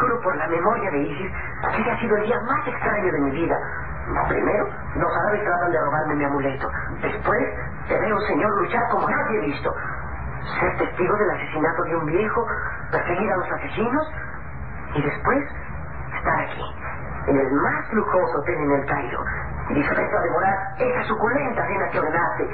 Juro 0.00 0.20
por 0.20 0.36
la 0.36 0.46
memoria 0.48 0.90
de 0.90 0.98
Isis 0.98 1.32
que 1.84 1.90
ha 1.90 2.00
sido 2.00 2.16
el 2.16 2.22
día 2.24 2.40
más 2.40 2.66
extraño 2.66 3.12
de 3.12 3.20
mi 3.20 3.30
vida. 3.30 3.56
Primero, 4.28 4.68
los 4.94 5.16
árabes 5.16 5.44
tratan 5.44 5.72
de 5.72 5.80
robarme 5.80 6.14
mi 6.14 6.24
amuleto. 6.24 6.70
Después, 7.02 7.42
te 7.88 7.98
veo, 7.98 8.20
señor, 8.20 8.50
luchar 8.62 8.88
como 8.90 9.08
nadie 9.08 9.38
he 9.38 9.46
visto. 9.46 9.74
Ser 10.60 10.76
testigo 10.78 11.16
del 11.16 11.30
asesinato 11.30 11.82
de 11.82 11.96
un 11.96 12.06
viejo, 12.06 12.46
perseguir 12.90 13.32
a 13.32 13.36
los 13.36 13.50
asesinos 13.50 14.12
y 14.94 15.02
después 15.02 15.44
estar 16.16 16.40
aquí, 16.40 16.74
en 17.26 17.36
el 17.36 17.52
más 17.52 17.92
lujoso 17.92 18.38
hotel 18.38 18.54
en 18.54 18.70
el 18.70 18.86
Cairo, 18.86 19.24
dispuesto 19.70 20.16
a 20.16 20.22
devorar 20.22 20.56
esa 20.78 21.02
suculenta 21.04 21.66
cena 21.66 21.88
que 21.90 21.98
ordenaste. 21.98 22.48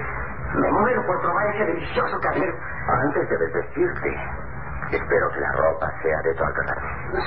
Me 0.54 0.70
muero 0.72 1.06
por 1.06 1.20
probar 1.20 1.46
ese 1.54 1.64
delicioso 1.66 2.18
carnero. 2.20 2.54
Antes 2.88 3.28
de 3.28 3.36
desvestirte, 3.36 4.20
espero 4.96 5.30
que 5.30 5.40
la 5.40 5.52
ropa 5.52 5.92
sea 6.02 6.22
de 6.22 6.34
tu 6.34 6.44
alcance. 6.44 6.74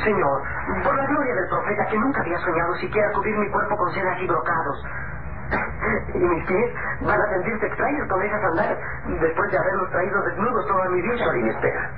Señor, 0.04 0.42
por 0.84 0.96
la 0.96 1.06
gloria 1.06 1.36
del 1.36 1.48
profeta 1.50 1.86
que 1.88 1.98
nunca 1.98 2.22
había 2.22 2.38
soñado 2.40 2.76
siquiera 2.76 3.12
cubrir 3.14 3.38
mi 3.38 3.50
cuerpo 3.50 3.78
con 3.78 3.92
sedas 3.94 4.20
y 4.22 4.28
brocados. 4.28 4.86
Y 6.14 6.18
mis 6.18 6.46
pies 6.46 6.74
van 7.02 7.22
a 7.22 7.30
sentirse 7.30 7.68
extraños 7.68 8.08
con 8.08 8.22
esas 8.24 8.42
sandalias 8.42 8.80
después 9.20 9.52
de 9.52 9.58
haberlos 9.58 9.92
traído 9.92 10.22
desnudos 10.24 10.68
toda 10.68 10.90
mi 10.90 11.02
vida. 11.02 11.18
Solín, 11.18 11.48
espera. 11.48 11.92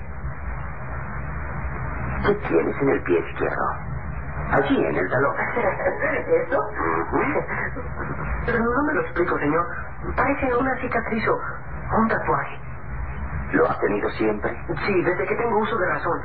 ¿Qué 2.26 2.34
tienes 2.48 2.82
en 2.82 2.90
el 2.90 3.02
pie 3.04 3.20
izquierdo? 3.20 3.76
Allí, 4.52 4.86
en 4.86 4.96
el 4.96 5.10
talón. 5.10 5.36
¿Esto? 6.28 6.70
Pero 8.46 8.60
no 8.60 8.84
me 8.84 8.94
lo 8.94 9.02
explico, 9.02 9.38
señor. 9.40 9.68
Parece 10.16 10.56
una 10.56 10.76
cicatriz 10.78 11.28
o 11.28 11.40
un 11.98 12.08
tatuaje. 12.08 12.67
¿Lo 13.52 13.70
has 13.70 13.80
tenido 13.80 14.10
siempre? 14.10 14.56
Sí, 14.86 15.02
desde 15.04 15.26
que 15.26 15.36
tengo 15.36 15.58
uso 15.60 15.78
de 15.78 15.86
razón. 15.88 16.20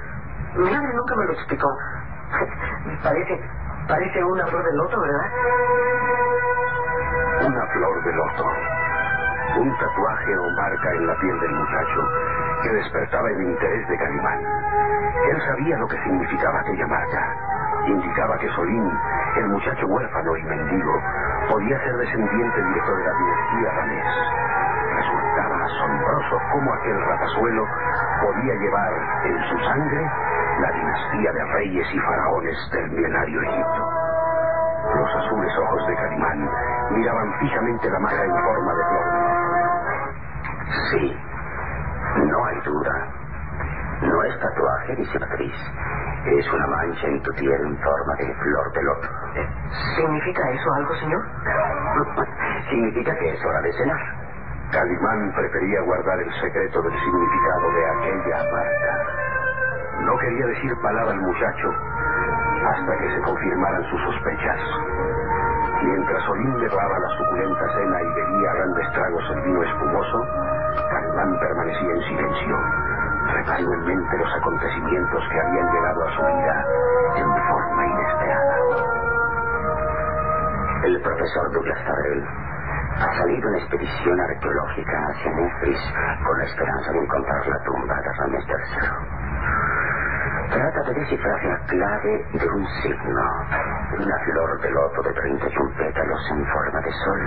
Mi 0.57 0.71
madre 0.71 0.93
nunca 0.95 1.15
me 1.17 1.25
lo 1.27 1.33
explicó. 1.33 1.69
Parece, 3.03 3.41
parece 3.87 4.25
una 4.25 4.47
flor 4.47 4.65
de 4.65 4.73
loto, 4.75 5.01
¿verdad? 5.01 5.31
Una 7.47 7.67
flor 7.67 8.05
de 8.05 8.13
loto. 8.13 8.47
Un 9.57 9.77
tatuaje 9.79 10.37
o 10.39 10.51
marca 10.57 10.93
en 10.93 11.07
la 11.07 11.15
piel 11.21 11.39
del 11.41 11.51
muchacho 11.53 12.01
que 12.63 12.71
despertaba 12.73 13.29
el 13.31 13.43
interés 13.43 13.87
de 13.89 13.97
Calimán. 13.99 14.39
Él 15.31 15.41
sabía 15.43 15.77
lo 15.79 15.87
que 15.87 15.99
significaba 16.03 16.61
aquella 16.61 16.87
marca. 16.87 17.35
indicaba 17.87 18.39
que 18.39 18.49
Solín, 18.51 18.89
el 19.37 19.49
muchacho 19.49 19.87
huérfano 19.87 20.37
y 20.37 20.43
mendigo, 20.45 21.01
podía 21.51 21.79
ser 21.83 21.97
descendiente 21.97 22.63
directo 22.63 22.97
de 22.97 23.05
la 23.05 23.13
dinastía 23.13 23.71
Ramés. 23.73 24.07
Resultaba 25.33 25.65
asombroso 25.65 26.39
cómo 26.53 26.75
aquel 26.75 27.01
ratazuelo 27.07 27.67
podía 28.21 28.55
llevar 28.55 28.93
en 29.25 29.43
su 29.49 29.59
sangre 29.65 30.11
la 30.61 30.73
dinastía 30.73 31.33
de 31.33 31.45
reyes 31.55 31.87
y 31.91 31.99
faraones 32.01 32.71
del 32.73 32.91
milenario 32.91 33.41
Egipto. 33.41 33.91
Los 34.95 35.17
azules 35.17 35.59
ojos 35.59 35.87
de 35.87 35.97
Calimán 35.97 36.51
miraban 36.91 37.33
fijamente 37.41 37.89
la 37.89 37.99
maja 38.01 38.25
en 38.25 38.45
forma 38.45 38.75
de 38.75 38.85
flor. 38.85 39.05
Sí, 40.91 41.17
no 42.27 42.45
hay 42.45 42.61
duda. 42.61 43.09
No 44.03 44.23
es 44.25 44.39
tatuaje 44.39 44.97
ni 44.97 45.07
cicatriz. 45.07 45.55
Es 46.27 46.53
una 46.53 46.67
mancha 46.67 47.07
en 47.07 47.23
tu 47.23 47.33
piel 47.37 47.61
en 47.63 47.79
forma 47.79 48.15
de 48.17 48.35
flor 48.35 48.73
de 48.75 48.83
loto. 48.83 49.09
¿Significa 49.97 50.51
eso 50.51 50.75
algo, 50.75 50.95
señor? 50.97 51.25
Significa 52.69 53.17
que 53.17 53.33
es 53.33 53.45
hora 53.47 53.63
de 53.63 53.73
cenar. 53.73 54.22
Calimán 54.73 55.31
prefería 55.37 55.83
guardar 55.83 56.19
el 56.19 56.33
secreto 56.41 56.81
del 56.81 56.99
significado 56.99 57.73
de 57.73 57.87
aquella 57.93 58.39
marca. 58.51 58.93
No 60.01 60.17
quería 60.17 60.47
decir 60.47 60.73
palabra 60.81 61.13
al 61.13 61.21
muchacho 61.21 61.69
hasta 62.65 62.97
que 62.97 63.11
se 63.15 63.21
confirmaran 63.21 63.85
sus 63.91 64.01
sospechas. 64.01 64.61
Mientras 65.83 66.23
Solín 66.25 66.59
levaba 66.59 66.99
la 66.99 67.09
suculenta 67.19 67.69
cena 67.75 68.01
y 68.01 68.15
bebía 68.15 68.53
grandes 68.55 68.93
tragos 68.93 69.25
el 69.35 69.43
vino 69.43 69.63
espumoso, 69.63 70.27
Calimán 70.89 71.39
permanecía 71.39 71.93
en 71.93 72.03
silencio, 72.09 72.57
repasando 73.29 73.75
en 73.75 73.85
mente 73.85 74.17
los 74.17 74.35
acontecimientos 74.37 75.23
que 75.29 75.41
habían 75.41 75.71
llegado 75.71 76.03
a 76.03 76.17
su 76.17 76.23
vida 76.23 76.67
en 77.17 77.29
forma 77.51 77.87
inesperada. 77.87 78.57
El 80.85 81.03
profesor 81.03 81.53
Douglas 81.53 81.79
Farrell 81.85 82.52
ha 82.99 83.19
salido 83.19 83.49
en 83.49 83.55
expedición 83.57 84.21
arqueológica 84.21 85.07
hacia 85.09 85.33
Nefris 85.33 85.81
con 86.25 86.39
la 86.39 86.45
esperanza 86.45 86.93
de 86.93 86.99
encontrar 86.99 87.47
la 87.47 87.59
tumba 87.65 88.01
de 88.01 88.13
Ramés 88.13 88.45
III. 88.47 89.33
Trata 90.51 90.83
de 90.83 90.95
descifrar 90.95 91.45
la 91.45 91.59
clave 91.67 92.27
de 92.33 92.49
un 92.49 92.67
signo, 92.83 93.47
una 93.99 94.19
flor 94.19 94.61
de 94.61 94.71
loto 94.71 95.03
de 95.03 95.13
31 95.13 95.75
pétalos 95.77 96.31
en 96.31 96.47
forma 96.47 96.81
de 96.81 96.93
sol. 96.93 97.21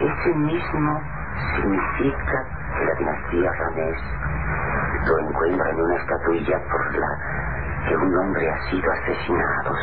Ese 0.00 0.34
mismo 0.34 1.00
significa 1.56 2.44
que 2.76 2.84
la 2.84 2.94
dinastía 2.94 3.52
Ramés 3.52 3.98
lo 5.06 5.18
encuentra 5.18 5.70
en 5.70 5.80
una 5.80 5.96
estatuilla 5.96 6.58
por 6.70 6.96
la 6.96 7.08
que 7.88 7.96
un 7.96 8.16
hombre 8.16 8.50
ha 8.50 8.70
sido 8.70 8.92
asesinado. 8.92 9.74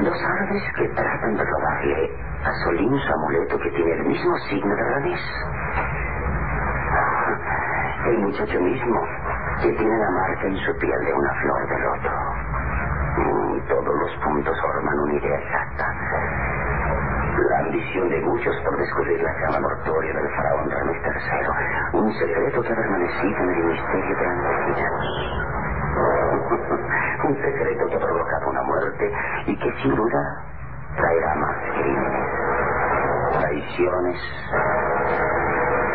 Los 0.00 0.22
árabes 0.22 0.62
que 0.76 0.88
tratan 0.90 1.36
de 1.36 1.44
robarle 1.44 2.10
a 2.44 2.52
Solín 2.64 2.98
su 2.98 3.12
amuleto 3.12 3.58
que 3.58 3.70
tiene 3.70 3.92
el 3.92 4.04
mismo 4.04 4.36
signo 4.50 4.74
de 4.76 4.82
Ramés. 4.84 5.20
El 8.06 8.18
muchacho 8.18 8.60
mismo 8.60 9.00
que 9.62 9.72
tiene 9.72 9.98
la 9.98 10.10
marca 10.10 10.46
en 10.46 10.56
su 10.58 10.76
piel 10.78 11.04
de 11.04 11.12
una 11.14 11.32
flor 11.40 11.68
de 11.68 11.78
loto. 11.78 12.10
Mm, 13.16 13.60
Todos 13.68 13.94
los 13.98 14.12
puntos 14.22 14.56
forman 14.60 14.98
una 15.00 15.14
idea 15.14 15.38
exacta. 15.38 15.86
La 17.50 17.58
ambición 17.60 18.08
de 18.10 18.20
muchos 18.20 18.54
por 18.64 18.76
descubrir 18.76 19.20
la 19.22 19.34
cama 19.36 19.60
mortuoria 19.60 20.12
del 20.12 20.28
faraón 20.36 20.70
Ramés 20.70 21.02
III. 21.02 21.98
Un 21.98 22.12
secreto 22.14 22.62
que 22.62 22.72
ha 22.72 22.76
permanecido 22.76 23.38
en 23.38 23.50
el 23.50 23.64
misterio 23.64 24.16
de 24.16 24.26
años. 24.26 25.55
Un 27.24 27.34
secreto 27.34 27.86
que 27.88 27.96
ha 27.96 27.98
provocado 27.98 28.50
una 28.50 28.62
muerte 28.62 29.10
y 29.46 29.58
que 29.58 29.72
sin 29.82 29.96
duda 29.96 30.44
traerá 30.96 31.34
más 31.34 31.56
crímenes, 31.74 32.28
traiciones 33.32 34.20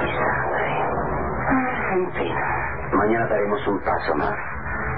y 0.02 0.08
sangre. 0.18 0.68
En 1.94 2.12
fin, 2.14 2.36
mañana 2.94 3.28
daremos 3.28 3.68
un 3.68 3.80
paso 3.80 4.16
más 4.16 4.38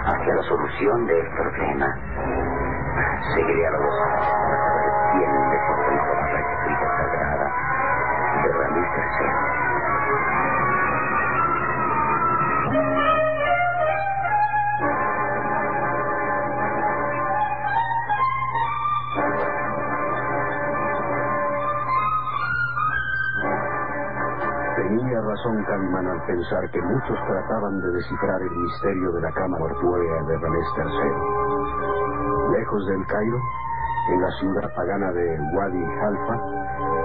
hacia 0.05 0.35
la 0.35 0.43
solución 0.43 1.05
del 1.07 1.27
problema. 1.35 1.93
Seguiré 3.35 3.67
a 3.67 3.71
los 3.71 3.95
recientes 4.81 5.59
por 5.67 5.85
comprobar 5.85 6.33
la 6.33 6.39
escrita 6.39 6.97
sagrada 6.97 7.51
de 8.43 8.53
Ramírez 8.53 8.91
III. 9.19 9.27
Tenía 25.43 25.57
razón 25.57 25.63
Calimán 25.65 26.07
al 26.07 26.25
pensar 26.25 26.69
que 26.71 26.81
muchos 26.81 27.17
trataban 27.27 27.81
de 27.81 27.91
descifrar 27.91 28.41
el 28.41 28.49
misterio 28.49 29.11
de 29.11 29.21
la 29.21 29.31
cama 29.31 29.57
mortuoria 29.59 30.23
de 30.23 30.37
Ramés 30.37 30.65
III. 30.77 32.57
Lejos 32.57 32.87
del 32.87 33.05
Cairo, 33.07 33.39
en 34.13 34.21
la 34.21 34.31
ciudad 34.39 34.73
pagana 34.73 35.11
de 35.11 35.39
Wadi 35.53 35.83
Halfa, 35.83 36.39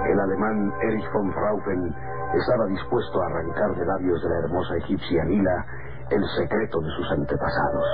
el 0.06 0.20
alemán 0.20 0.72
Erich 0.82 1.12
von 1.12 1.32
Fraufen 1.32 1.94
estaba 2.34 2.66
dispuesto 2.66 3.22
a 3.22 3.26
arrancar 3.26 3.74
de 3.74 3.84
labios 3.84 4.22
de 4.22 4.28
la 4.28 4.38
hermosa 4.38 4.76
egipcia 4.76 5.24
Nila 5.24 5.66
el 6.10 6.24
secreto 6.38 6.80
de 6.80 6.90
sus 6.90 7.10
antepasados. 7.10 7.84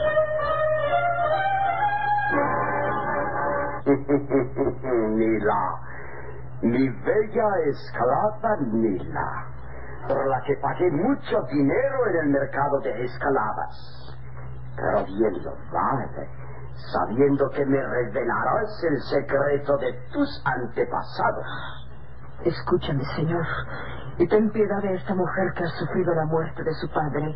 Nila, 5.16 5.81
mi 6.62 6.89
bella 6.89 7.48
esclava 7.66 8.56
Nila, 8.73 9.53
por 10.08 10.26
la 10.28 10.41
que 10.42 10.55
pagué 10.57 10.91
mucho 10.91 11.41
dinero 11.50 12.07
en 12.08 12.16
el 12.24 12.28
mercado 12.31 12.81
de 12.81 13.05
esclavas. 13.05 14.16
Pero 14.76 15.05
bien 15.05 15.44
lo 15.44 15.52
vale, 15.73 16.28
sabiendo 16.92 17.49
que 17.50 17.65
me 17.65 17.81
revelarás 17.81 18.84
el 18.91 19.00
secreto 19.02 19.76
de 19.78 19.92
tus 20.12 20.42
antepasados. 20.44 21.47
Escúchame, 22.44 23.05
señor, 23.16 23.47
y 24.18 24.28
ten 24.28 24.50
piedad 24.50 24.83
de 24.83 24.94
esta 24.94 25.15
mujer 25.15 25.52
que 25.55 25.65
ha 25.65 25.78
sufrido 25.78 26.15
la 26.15 26.26
muerte 26.26 26.62
de 26.62 26.74
su 26.74 26.89
padre. 26.91 27.34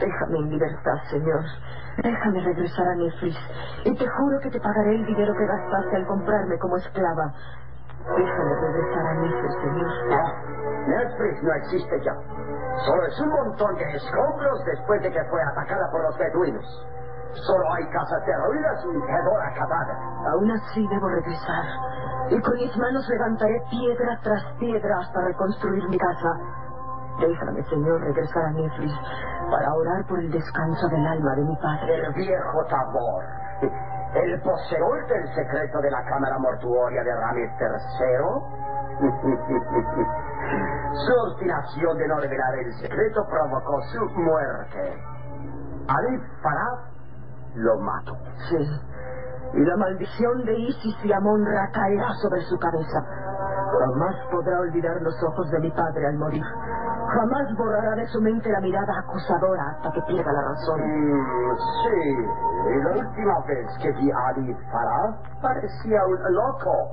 Déjame 0.00 0.38
en 0.38 0.50
libertad, 0.50 0.98
señor. 1.10 1.44
Déjame 2.02 2.40
regresar 2.40 2.86
a 2.88 2.94
Nefris. 2.96 3.36
Y 3.84 3.94
te 3.94 4.06
juro 4.06 4.38
que 4.40 4.50
te 4.50 4.60
pagaré 4.60 4.96
el 4.96 5.06
dinero 5.06 5.32
que 5.32 5.46
gastaste 5.46 5.96
al 5.96 6.06
comprarme 6.06 6.58
como 6.58 6.76
esclava. 6.76 7.32
Déjame 8.06 8.54
regresar 8.54 9.06
a 9.06 9.14
Nefris, 9.14 9.54
señor. 9.60 9.90
No, 10.08 10.22
Nefris 10.86 11.42
no 11.42 11.52
existe 11.54 12.00
ya. 12.04 12.14
Solo 12.86 13.02
es 13.06 13.20
un 13.20 13.30
montón 13.30 13.74
de 13.76 13.96
escombros 13.96 14.64
después 14.64 15.02
de 15.02 15.10
que 15.10 15.24
fue 15.24 15.42
atacada 15.42 15.90
por 15.90 16.02
los 16.02 16.16
beduinos. 16.18 16.86
Solo 17.32 17.72
hay 17.74 17.84
casas 17.90 18.24
derruidas 18.24 18.84
y 18.84 18.96
hedor 18.96 19.42
acabada. 19.42 19.94
Aún 20.32 20.50
así 20.50 20.86
debo 20.88 21.08
regresar. 21.08 21.64
Y 22.30 22.40
con 22.40 22.54
mis 22.54 22.76
manos 22.76 23.06
levantaré 23.08 23.60
piedra 23.70 24.18
tras 24.22 24.44
piedra 24.58 24.98
hasta 25.00 25.20
reconstruir 25.22 25.88
mi 25.88 25.98
casa. 25.98 26.32
Déjame, 27.18 27.62
Señor, 27.64 28.00
regresar 28.00 28.44
a 28.44 28.50
Nefris 28.50 28.94
para 29.50 29.74
orar 29.74 30.06
por 30.06 30.18
el 30.18 30.30
descanso 30.30 30.88
del 30.88 31.06
alma 31.06 31.34
de 31.34 31.42
mi 31.42 31.56
padre. 31.56 32.06
El 32.06 32.12
viejo 32.14 32.64
Tabor, 32.68 33.24
el 34.24 34.40
poseedor 34.40 35.06
del 35.06 35.26
secreto 35.34 35.80
de 35.80 35.90
la 35.90 36.04
cámara 36.04 36.38
mortuoria 36.38 37.02
de 37.02 37.14
Ramírez 37.14 37.50
III. 37.60 38.66
su 41.06 41.12
obstinación 41.30 41.98
de 41.98 42.08
no 42.08 42.18
revelar 42.20 42.54
el 42.64 42.72
secreto 42.74 43.26
provocó 43.28 43.82
su 43.92 44.04
muerte. 44.20 45.02
Ali 45.88 46.18
Farad 46.42 46.78
lo 47.54 47.78
mató. 47.80 48.16
Sí. 48.48 48.56
Y 49.56 49.64
la 49.64 49.76
maldición 49.78 50.44
de 50.44 50.52
Isis 50.52 50.96
y 51.02 51.12
Amon-Ra 51.12 51.70
caerá 51.72 52.12
sobre 52.20 52.42
su 52.42 52.58
cabeza. 52.58 53.00
Jamás 53.80 54.14
podrá 54.30 54.60
olvidar 54.60 55.00
los 55.00 55.14
ojos 55.22 55.50
de 55.50 55.60
mi 55.60 55.70
padre 55.70 56.06
al 56.06 56.18
morir. 56.18 56.44
Jamás 57.08 57.56
borrará 57.56 57.94
de 57.96 58.06
su 58.08 58.20
mente 58.20 58.50
la 58.50 58.60
mirada 58.60 58.92
acusadora 58.98 59.62
hasta 59.70 59.92
que 59.92 60.02
pierda 60.02 60.30
la 60.30 60.42
razón. 60.42 60.80
Mm, 60.80 61.56
sí, 61.82 62.00
y 62.68 62.82
la 62.82 62.90
última 63.00 63.40
vez 63.46 63.66
que 63.80 63.92
vi 63.92 64.10
a 64.10 64.28
Ali 64.28 64.54
Farad 64.70 65.14
parecía 65.40 66.04
un 66.04 66.34
loco. 66.34 66.92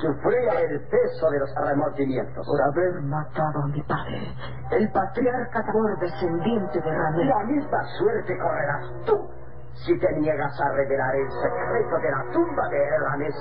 Sufría 0.00 0.60
el 0.60 0.80
peso 0.86 1.30
de 1.30 1.40
los 1.40 1.50
remordimientos. 1.66 2.46
Por 2.46 2.62
haber 2.62 3.02
matado 3.02 3.62
a 3.64 3.66
mi 3.66 3.82
padre, 3.82 4.36
el 4.70 4.92
patriarca 4.92 5.64
Tabor 5.64 5.98
descendiente 5.98 6.80
de 6.80 6.90
Ramírez. 6.90 7.34
La 7.34 7.44
misma 7.44 7.82
suerte 7.98 8.38
correrás 8.38 9.04
tú 9.06 9.37
si 9.74 9.98
te 9.98 10.12
niegas 10.14 10.60
a 10.60 10.72
revelar 10.72 11.14
el 11.14 11.30
secreto 11.30 11.98
de 11.98 12.10
la 12.10 12.24
tumba 12.32 12.68
de 12.68 12.98
Ramés. 12.98 13.34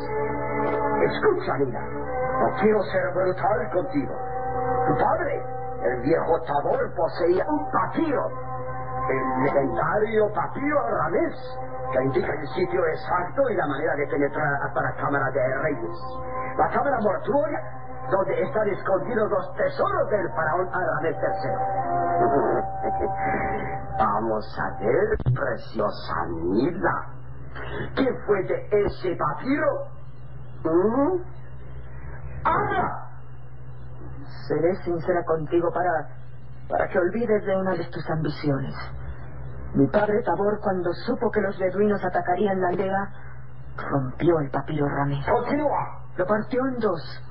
Escucha, 1.12 1.58
Nina, 1.58 1.82
no 1.82 2.54
quiero 2.60 2.82
ser 2.84 3.14
brutal 3.14 3.70
contigo. 3.72 4.14
Tu 4.88 4.98
padre, 4.98 5.44
el 5.84 6.02
viejo 6.02 6.42
Tabor, 6.42 6.94
poseía 6.96 7.46
un 7.48 7.72
papiro, 7.72 8.30
el 9.10 9.44
legendario 9.44 10.32
papiro 10.34 10.82
Ramés, 10.90 11.60
que 11.92 12.04
indica 12.04 12.34
el 12.34 12.48
sitio 12.50 12.86
exacto 12.86 13.50
y 13.50 13.56
la 13.56 13.68
manera 13.68 13.96
de 13.96 14.08
penetrar 14.08 14.54
hasta 14.64 14.82
la 14.82 14.94
Cámara 14.96 15.32
de 15.32 15.58
Reyes. 15.62 15.98
La 16.58 16.70
Cámara 16.70 16.98
Mortuoria, 17.02 17.60
donde 18.10 18.42
están 18.42 18.68
escondidos 18.70 19.30
los 19.30 19.54
tesoros 19.56 20.10
del 20.10 20.30
faraón 20.30 20.70
Aramés 20.74 21.16
III. 21.22 23.08
Vamos 24.00 24.46
a 24.60 24.70
ver, 24.80 25.18
preciosa 25.34 26.26
Nila. 26.30 27.18
¿Qué 27.96 28.08
fue 28.26 28.44
de 28.44 28.68
ese 28.86 29.16
papiro? 29.16 29.88
¿Mm? 30.64 31.22
¡Habla! 32.44 33.08
Seré 34.48 34.76
sincera 34.84 35.24
contigo 35.26 35.70
para, 35.74 36.08
para 36.70 36.88
que 36.88 37.00
olvides 37.00 37.46
de 37.46 37.58
una 37.58 37.72
de 37.72 37.86
tus 37.86 38.10
ambiciones. 38.10 38.76
Mi 39.74 39.88
padre 39.88 40.22
Tabor, 40.24 40.60
cuando 40.62 40.94
supo 41.06 41.30
que 41.30 41.42
los 41.42 41.58
beduinos 41.60 42.04
atacarían 42.04 42.62
la 42.62 42.70
aldea, 42.70 43.10
rompió 43.78 44.40
el 44.40 44.50
papiro 44.50 44.88
Ramés. 44.88 45.26
¡Continúa! 45.28 46.04
Lo 46.16 46.26
partió 46.26 46.66
en 46.68 46.80
dos. 46.80 47.27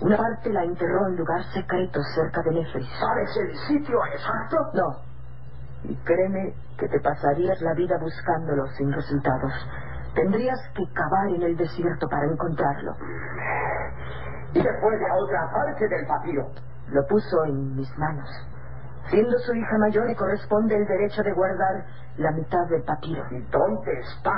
Una 0.00 0.16
parte 0.16 0.52
la 0.52 0.62
enterró 0.62 1.08
en 1.08 1.16
lugar 1.16 1.42
secreto 1.52 2.00
cerca 2.14 2.42
de 2.42 2.52
Nefris. 2.52 2.88
¿Sabes 3.00 3.36
el 3.36 3.56
sitio 3.66 3.98
exacto? 4.06 4.56
No. 4.74 5.02
Y 5.84 5.96
créeme 6.04 6.54
que 6.78 6.88
te 6.88 7.00
pasarías 7.00 7.60
la 7.60 7.74
vida 7.74 7.96
buscándolo 7.98 8.66
sin 8.76 8.92
resultados. 8.92 9.52
Tendrías 10.14 10.58
que 10.74 10.84
cavar 10.92 11.28
en 11.34 11.42
el 11.42 11.56
desierto 11.56 12.08
para 12.08 12.26
encontrarlo. 12.26 12.92
¿Y 14.52 14.62
después 14.62 14.98
de 14.98 15.06
otra 15.10 15.50
parte 15.52 15.88
del 15.88 16.06
papiro? 16.06 16.48
Lo 16.90 17.04
puso 17.06 17.44
en 17.44 17.76
mis 17.76 17.98
manos. 17.98 18.28
Siendo 19.10 19.36
su 19.38 19.54
hija 19.54 19.78
mayor, 19.78 20.06
le 20.06 20.14
corresponde 20.14 20.76
el 20.76 20.86
derecho 20.86 21.22
de 21.22 21.32
guardar 21.32 21.84
la 22.18 22.30
mitad 22.32 22.66
del 22.68 22.82
papiro. 22.82 23.24
¿Y 23.30 23.40
dónde 23.50 23.92
está? 24.00 24.32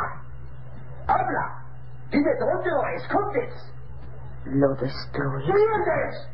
¡Habla! 1.06 1.64
Dime 2.10 2.30
dónde 2.38 2.70
lo 2.70 2.86
escondes. 2.96 3.74
Lo 4.46 4.74
destruí. 4.74 5.44
¡Mientes! 5.52 6.28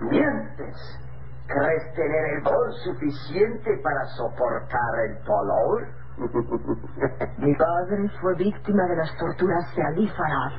¡Mientes! 0.00 1.00
¿Crees 1.46 1.94
tener 1.94 2.24
el 2.36 2.42
valor 2.42 2.72
suficiente 2.84 3.80
para 3.82 4.04
soportar 4.16 5.00
el 5.06 5.24
dolor? 5.24 5.88
Mi 7.38 7.54
padre 7.54 8.08
fue 8.20 8.34
víctima 8.34 8.84
de 8.84 8.96
las 8.96 9.16
torturas 9.16 9.74
de 9.74 9.82
Ali 9.82 10.08
Farad. 10.08 10.52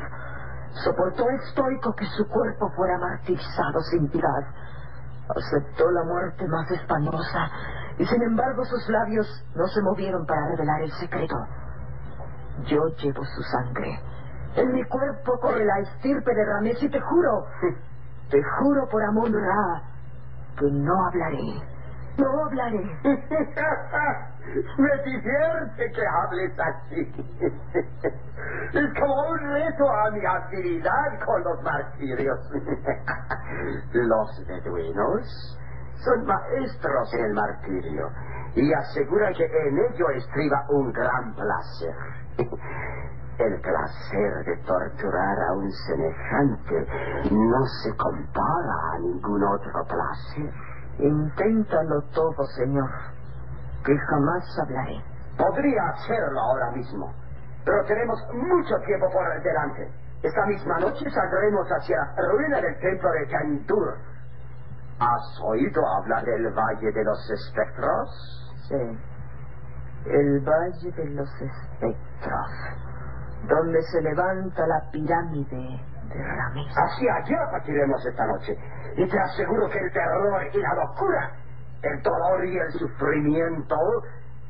Soportó 0.83 1.29
estoico 1.29 1.93
que 1.95 2.05
su 2.05 2.27
cuerpo 2.27 2.69
fuera 2.75 2.97
martirizado 2.97 3.79
sin 3.91 4.09
piedad. 4.09 4.47
Aceptó 5.29 5.89
la 5.91 6.03
muerte 6.03 6.47
más 6.47 6.69
espantosa 6.71 7.51
y 7.97 8.05
sin 8.05 8.21
embargo 8.23 8.65
sus 8.65 8.89
labios 8.89 9.27
no 9.55 9.67
se 9.67 9.81
movieron 9.81 10.25
para 10.25 10.47
revelar 10.49 10.81
el 10.81 10.91
secreto. 10.93 11.35
Yo 12.65 12.79
llevo 12.97 13.23
su 13.23 13.43
sangre. 13.43 13.99
En 14.55 14.71
mi 14.73 14.83
cuerpo 14.83 15.39
corre 15.39 15.63
la 15.65 15.79
estirpe 15.79 16.33
de 16.33 16.45
Ramés 16.45 16.83
y 16.83 16.89
te 16.89 16.99
juro, 16.99 17.45
te 18.29 18.41
juro 18.43 18.85
por 18.89 19.01
Amon 19.03 19.33
Ra, 19.33 19.81
que 20.57 20.65
no 20.71 21.05
hablaré. 21.07 21.71
No 22.17 22.45
hablaré. 22.45 22.83
Me 24.77 25.03
divierte 25.05 25.91
que 25.93 26.01
hables 26.05 26.51
así. 26.59 27.11
Es 28.73 28.93
como 28.99 29.29
un 29.29 29.39
reto 29.53 29.89
a 29.89 30.11
mi 30.11 30.25
habilidad 30.25 31.19
con 31.25 31.43
los 31.43 31.63
martirios. 31.63 32.39
Los 33.93 34.45
beduinos 34.47 35.57
son 36.03 36.25
maestros 36.25 37.13
en 37.13 37.25
el 37.25 37.33
martirio 37.33 38.09
y 38.55 38.73
asegura 38.73 39.31
que 39.31 39.45
en 39.45 39.77
ello 39.77 40.09
estriba 40.09 40.65
un 40.69 40.91
gran 40.91 41.33
placer. 41.33 41.95
El 43.37 43.59
placer 43.61 44.45
de 44.45 44.57
torturar 44.65 45.37
a 45.49 45.53
un 45.53 45.71
semejante 45.71 46.87
no 47.31 47.65
se 47.83 47.95
compara 47.97 48.75
a 48.93 48.99
ningún 48.99 49.43
otro 49.43 49.83
placer. 49.85 50.53
Inténtalo 50.99 52.01
todo, 52.13 52.45
señor, 52.55 52.89
que 53.83 53.97
jamás 53.97 54.43
hablaré. 54.61 55.01
Podría 55.37 55.81
hacerlo 55.89 56.39
ahora 56.39 56.71
mismo, 56.71 57.11
pero 57.65 57.83
tenemos 57.85 58.19
mucho 58.33 58.75
tiempo 58.85 59.07
por 59.11 59.41
delante. 59.41 59.91
Esta 60.21 60.45
misma 60.45 60.77
noche 60.79 61.09
saldremos 61.09 61.67
hacia 61.67 61.97
la 61.97 62.27
ruina 62.29 62.61
del 62.61 62.79
templo 62.79 63.09
de 63.11 63.27
Cantur. 63.27 63.97
¿Has 64.99 65.41
oído 65.43 65.81
hablar 65.97 66.23
del 66.23 66.53
Valle 66.53 66.91
de 66.91 67.03
los 67.03 67.31
Espectros? 67.31 68.53
Sí. 68.67 68.99
El 70.05 70.39
Valle 70.41 70.91
de 70.91 71.05
los 71.09 71.29
Espectros, 71.41 72.51
donde 73.47 73.81
se 73.83 74.01
levanta 74.01 74.67
la 74.67 74.81
pirámide 74.91 75.79
de 76.09 76.23
Ramés. 76.23 76.67
Hacia 76.75 77.15
allá 77.15 77.49
partiremos 77.51 78.05
esta 78.05 78.25
noche. 78.25 78.57
Y 78.97 79.07
te 79.07 79.17
aseguro 79.19 79.69
que 79.69 79.79
el 79.79 79.89
terror 79.91 80.43
y 80.53 80.57
la 80.59 80.73
locura, 80.75 81.31
el 81.81 82.01
dolor 82.01 82.45
y 82.45 82.57
el 82.57 82.71
sufrimiento 82.73 83.75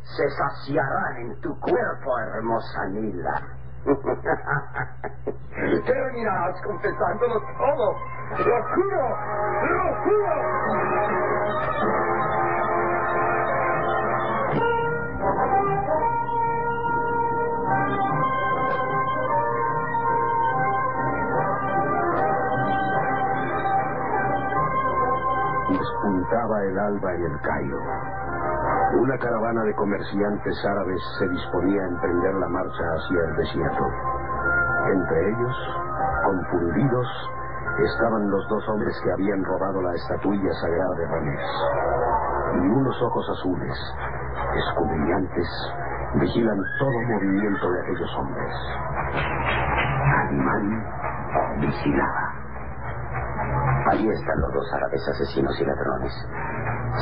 se 0.03 0.27
saciarán 0.29 1.17
en 1.17 1.39
tu 1.41 1.59
cuerpo, 1.59 2.17
hermosa 2.19 2.87
Nila. 2.89 3.41
Terminarás 5.85 6.61
confesándolo 6.63 7.41
todo. 7.57 7.95
¡Lo 8.37 8.63
juro! 8.75 9.17
¡Lo 9.67 9.95
Despuntaba 25.81 26.61
el 26.61 26.77
alba 26.77 27.15
en 27.15 27.23
el 27.25 27.41
Cairo. 27.41 27.79
Una 29.01 29.17
caravana 29.17 29.63
de 29.63 29.73
comerciantes 29.73 30.63
árabes 30.63 31.01
se 31.17 31.27
disponía 31.27 31.81
a 31.81 31.87
emprender 31.87 32.35
la 32.35 32.49
marcha 32.49 32.83
hacia 32.93 33.19
el 33.25 33.35
desierto. 33.35 33.85
Entre 34.93 35.29
ellos, 35.29 35.55
confundidos, 36.23 37.07
estaban 37.79 38.29
los 38.29 38.47
dos 38.47 38.69
hombres 38.69 38.95
que 39.03 39.11
habían 39.11 39.43
robado 39.43 39.81
la 39.81 39.95
estatuilla 39.95 40.53
sagrada 40.61 40.95
de 40.97 41.07
Ramés. 41.07 41.49
Y 42.61 42.67
unos 42.67 43.01
ojos 43.01 43.27
azules, 43.39 43.75
escudriñantes, 44.53 45.49
vigilan 46.13 46.61
todo 46.77 47.01
movimiento 47.09 47.71
de 47.71 47.81
aquellos 47.81 48.17
hombres. 48.17 48.53
Calimán 50.13 50.85
vigilaba. 51.59 52.40
Allí 53.91 54.09
están 54.09 54.39
los 54.41 54.53
dos 54.53 54.73
árabes 54.73 55.07
asesinos 55.07 55.59
y 55.59 55.65
ladrones. 55.65 56.13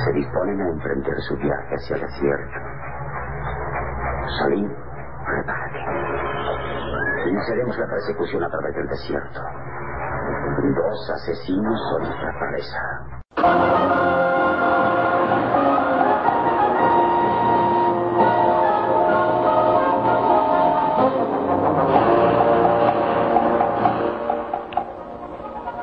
Se 0.05 0.11
disponen 0.13 0.61
a 0.61 0.69
emprender 0.69 1.15
su 1.27 1.35
viaje 1.37 1.75
hacia 1.75 1.95
el 1.95 2.01
desierto. 2.01 2.59
Salim, 4.39 4.69
prepárate. 5.25 5.79
Iniciaremos 7.29 7.77
la 7.77 7.87
persecución 7.87 8.43
a 8.43 8.49
través 8.49 8.75
del 8.75 8.87
desierto. 8.87 9.41
Dos 10.75 11.09
asesinos 11.11 11.79
son 11.91 12.03
nuestra 12.03 12.31
presa. 12.39 12.79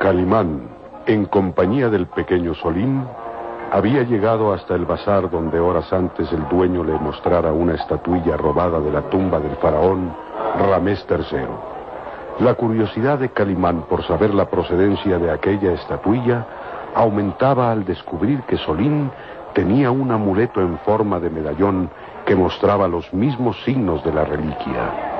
Calimán, 0.07 0.61
en 1.05 1.25
compañía 1.25 1.89
del 1.89 2.07
pequeño 2.07 2.53
Solín, 2.53 3.03
había 3.73 4.03
llegado 4.03 4.53
hasta 4.53 4.73
el 4.73 4.85
bazar 4.85 5.29
donde 5.29 5.59
horas 5.59 5.91
antes 5.91 6.31
el 6.31 6.47
dueño 6.47 6.81
le 6.81 6.93
mostrara 6.93 7.51
una 7.51 7.73
estatuilla 7.73 8.37
robada 8.37 8.79
de 8.79 8.89
la 8.89 9.01
tumba 9.09 9.37
del 9.41 9.57
faraón 9.57 10.15
Ramés 10.59 11.05
III. 11.09 11.39
La 12.39 12.53
curiosidad 12.53 13.19
de 13.19 13.33
Calimán 13.33 13.81
por 13.89 14.01
saber 14.05 14.33
la 14.33 14.49
procedencia 14.49 15.19
de 15.19 15.29
aquella 15.29 15.73
estatuilla 15.73 16.45
aumentaba 16.95 17.69
al 17.69 17.83
descubrir 17.83 18.43
que 18.43 18.55
Solín 18.59 19.11
tenía 19.53 19.91
un 19.91 20.09
amuleto 20.09 20.61
en 20.61 20.77
forma 20.85 21.19
de 21.19 21.29
medallón 21.29 21.89
que 22.25 22.33
mostraba 22.33 22.87
los 22.87 23.13
mismos 23.13 23.61
signos 23.65 24.01
de 24.05 24.13
la 24.13 24.23
reliquia. 24.23 25.16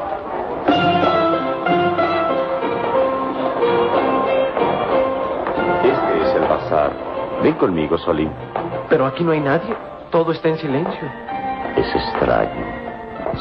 Ven 7.44 7.54
conmigo, 7.54 7.98
Solín. 7.98 8.32
Pero 8.90 9.06
aquí 9.06 9.24
no 9.24 9.32
hay 9.32 9.40
nadie. 9.40 9.76
Todo 10.10 10.32
está 10.32 10.50
en 10.50 10.58
silencio. 10.58 11.08
Es 11.76 11.96
extraño. 11.96 12.66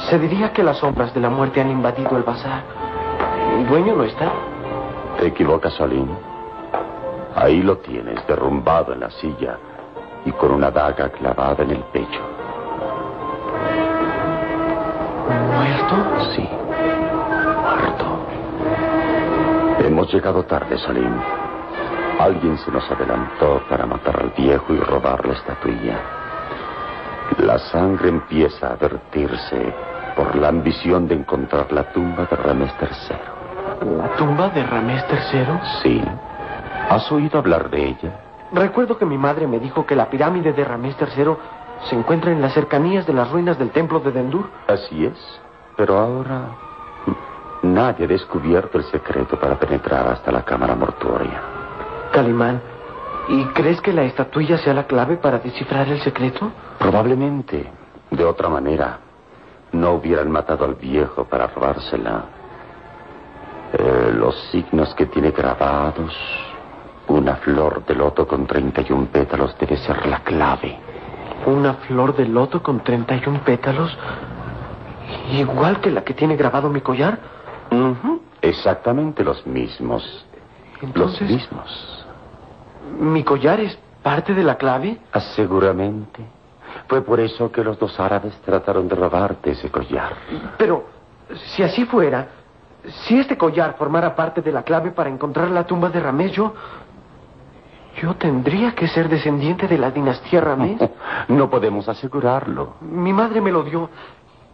Se 0.08 0.18
diría 0.18 0.52
que 0.52 0.62
las 0.62 0.78
sombras 0.78 1.14
de 1.14 1.20
la 1.20 1.30
muerte 1.30 1.60
han 1.60 1.70
invadido 1.70 2.16
el 2.16 2.22
bazar. 2.22 2.62
El 3.56 3.66
dueño 3.66 3.94
no 3.96 4.04
está. 4.04 4.30
Te 5.18 5.26
equivocas, 5.28 5.72
Solín. 5.74 6.10
Ahí 7.34 7.62
lo 7.62 7.78
tienes, 7.78 8.26
derrumbado 8.26 8.92
en 8.92 9.00
la 9.00 9.10
silla 9.10 9.58
y 10.24 10.32
con 10.32 10.52
una 10.52 10.70
daga 10.70 11.10
clavada 11.10 11.62
en 11.62 11.70
el 11.70 11.82
pecho. 11.92 12.20
¿Muerto? 15.54 15.96
Sí, 16.34 16.48
muerto. 17.62 18.04
Hemos 19.86 20.12
llegado 20.12 20.42
tarde, 20.44 20.78
Salim. 20.78 21.35
Alguien 22.18 22.56
se 22.58 22.70
nos 22.70 22.90
adelantó 22.90 23.62
para 23.68 23.84
matar 23.84 24.18
al 24.18 24.30
viejo 24.30 24.72
y 24.72 24.78
robar 24.78 25.26
la 25.26 25.34
estatuilla. 25.34 25.98
La 27.38 27.58
sangre 27.58 28.08
empieza 28.08 28.72
a 28.72 28.76
vertirse 28.76 29.74
por 30.16 30.34
la 30.36 30.48
ambición 30.48 31.06
de 31.08 31.14
encontrar 31.14 31.70
la 31.72 31.92
tumba 31.92 32.24
de 32.24 32.36
Ramés 32.36 32.72
III. 32.80 33.96
¿La 33.98 34.16
tumba 34.16 34.48
de 34.48 34.62
Ramés 34.64 35.04
III? 35.10 35.60
Sí. 35.82 36.02
¿Has 36.88 37.12
oído 37.12 37.38
hablar 37.38 37.68
de 37.68 37.88
ella? 37.88 38.20
Recuerdo 38.52 38.96
que 38.96 39.04
mi 39.04 39.18
madre 39.18 39.46
me 39.46 39.58
dijo 39.58 39.84
que 39.84 39.94
la 39.94 40.08
pirámide 40.08 40.54
de 40.54 40.64
Ramés 40.64 40.96
III 40.98 41.36
se 41.90 41.96
encuentra 41.96 42.30
en 42.30 42.40
las 42.40 42.54
cercanías 42.54 43.06
de 43.06 43.12
las 43.12 43.30
ruinas 43.30 43.58
del 43.58 43.70
templo 43.70 44.00
de 44.00 44.12
Dendur. 44.12 44.48
Así 44.68 45.04
es. 45.04 45.40
Pero 45.76 45.98
ahora 45.98 46.46
nadie 47.62 48.06
ha 48.06 48.08
descubierto 48.08 48.78
el 48.78 48.84
secreto 48.84 49.38
para 49.38 49.56
penetrar 49.56 50.08
hasta 50.08 50.32
la 50.32 50.42
cámara 50.42 50.74
mortuoria. 50.74 51.55
Calimán, 52.12 52.60
¿y 53.28 53.44
crees 53.46 53.80
que 53.80 53.92
la 53.92 54.04
estatuilla 54.04 54.58
sea 54.58 54.74
la 54.74 54.86
clave 54.86 55.16
para 55.16 55.38
descifrar 55.38 55.88
el 55.88 56.00
secreto? 56.00 56.50
Probablemente. 56.78 57.70
De 58.10 58.24
otra 58.24 58.48
manera, 58.48 58.98
no 59.72 59.92
hubieran 59.94 60.30
matado 60.30 60.64
al 60.64 60.74
viejo 60.74 61.24
para 61.24 61.48
robársela. 61.48 62.24
Eh, 63.72 64.12
los 64.14 64.34
signos 64.50 64.94
que 64.94 65.06
tiene 65.06 65.32
grabados, 65.32 66.14
una 67.08 67.36
flor 67.36 67.84
de 67.84 67.94
loto 67.94 68.26
con 68.26 68.46
31 68.46 69.06
pétalos 69.06 69.56
debe 69.58 69.76
ser 69.76 70.06
la 70.06 70.20
clave. 70.20 70.78
¿Una 71.46 71.74
flor 71.74 72.16
de 72.16 72.26
loto 72.26 72.62
con 72.62 72.82
31 72.82 73.40
pétalos? 73.44 73.96
¿Igual 75.32 75.80
que 75.80 75.90
la 75.90 76.02
que 76.02 76.14
tiene 76.14 76.36
grabado 76.36 76.68
mi 76.70 76.80
collar? 76.80 77.18
Exactamente 78.40 79.22
los 79.24 79.46
mismos. 79.46 80.26
Entonces, 80.80 81.20
Los 81.22 81.30
mismos. 81.30 81.95
¿Mi 82.98 83.22
collar 83.22 83.60
es 83.60 83.78
parte 84.02 84.34
de 84.34 84.42
la 84.42 84.56
clave? 84.56 84.98
Ah, 85.12 85.20
Seguramente. 85.20 86.24
Fue 86.88 87.02
por 87.02 87.18
eso 87.18 87.50
que 87.50 87.64
los 87.64 87.78
dos 87.78 87.98
árabes 87.98 88.34
trataron 88.44 88.86
de 88.86 88.94
robarte 88.94 89.50
ese 89.50 89.70
collar. 89.70 90.12
Pero, 90.56 90.84
si 91.46 91.62
así 91.62 91.84
fuera, 91.84 92.28
si 93.04 93.18
este 93.18 93.36
collar 93.36 93.74
formara 93.76 94.14
parte 94.14 94.40
de 94.40 94.52
la 94.52 94.62
clave 94.62 94.92
para 94.92 95.10
encontrar 95.10 95.50
la 95.50 95.64
tumba 95.64 95.88
de 95.88 96.00
Ramés, 96.00 96.32
yo... 96.32 96.54
Yo 98.00 98.14
tendría 98.14 98.74
que 98.74 98.88
ser 98.88 99.08
descendiente 99.08 99.66
de 99.66 99.78
la 99.78 99.90
dinastía 99.90 100.40
Ramés. 100.40 100.78
No 101.28 101.48
podemos 101.50 101.88
asegurarlo. 101.88 102.74
Mi 102.82 103.12
madre 103.12 103.40
me 103.40 103.50
lo 103.50 103.62
dio 103.62 103.88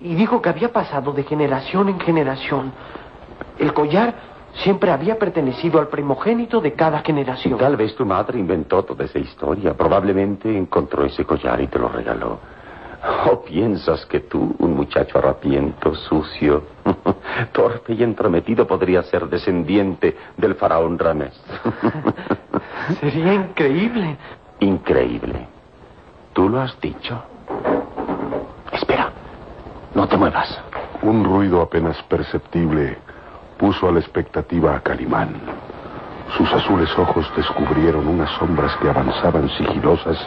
y 0.01 0.15
dijo 0.15 0.41
que 0.41 0.49
había 0.49 0.73
pasado 0.73 1.13
de 1.13 1.25
generación 1.25 1.89
en 1.89 2.01
generación. 2.01 2.73
El 3.59 3.75
collar 3.75 4.15
siempre 4.55 4.91
había 4.91 5.19
pertenecido 5.19 5.81
al 5.81 5.89
primogénito 5.89 6.61
de 6.61 6.73
cada 6.75 7.01
generación. 7.01 7.59
Tal 7.59 7.77
vez 7.77 7.95
tu 7.95 8.05
madre 8.05 8.39
inventó 8.39 8.83
toda 8.85 9.05
esa 9.05 9.19
historia. 9.19 9.75
Probablemente 9.75 10.57
encontró 10.57 11.05
ese 11.05 11.25
collar 11.25 11.61
y 11.61 11.67
te 11.67 11.79
lo 11.79 11.89
regaló. 11.89 12.39
¿O 13.31 13.43
piensas 13.43 14.07
que 14.07 14.21
tú, 14.21 14.55
un 14.59 14.77
muchacho 14.77 15.19
arrapiento, 15.19 15.93
sucio, 15.95 16.63
torpe 17.53 17.95
y 17.95 18.03
entrometido, 18.03 18.65
podría 18.67 19.03
ser 19.03 19.29
descendiente 19.29 20.17
del 20.37 20.55
faraón 20.55 20.99
Ramés? 20.99 21.41
Sería 23.01 23.35
increíble. 23.35 24.17
Increíble. 24.61 25.49
Tú 26.33 26.49
lo 26.49 26.61
has 26.61 26.81
dicho. 26.81 27.21
Espera. 28.73 29.11
No 29.95 30.07
te 30.07 30.17
muevas. 30.17 30.61
Un 31.03 31.25
ruido 31.25 31.61
apenas 31.61 32.01
perceptible 32.05 32.99
puso 33.63 33.89
a 33.89 33.93
la 33.93 34.01
expectativa 34.01 34.75
a 34.75 34.81
Calimán. 34.81 35.41
Sus 36.37 36.53
azules 36.53 36.91
ojos 36.99 37.31
descubrieron 37.37 38.09
unas 38.09 38.29
sombras 38.33 38.75
que 38.79 38.91
avanzaban 38.91 39.49
sigilosas 39.51 40.19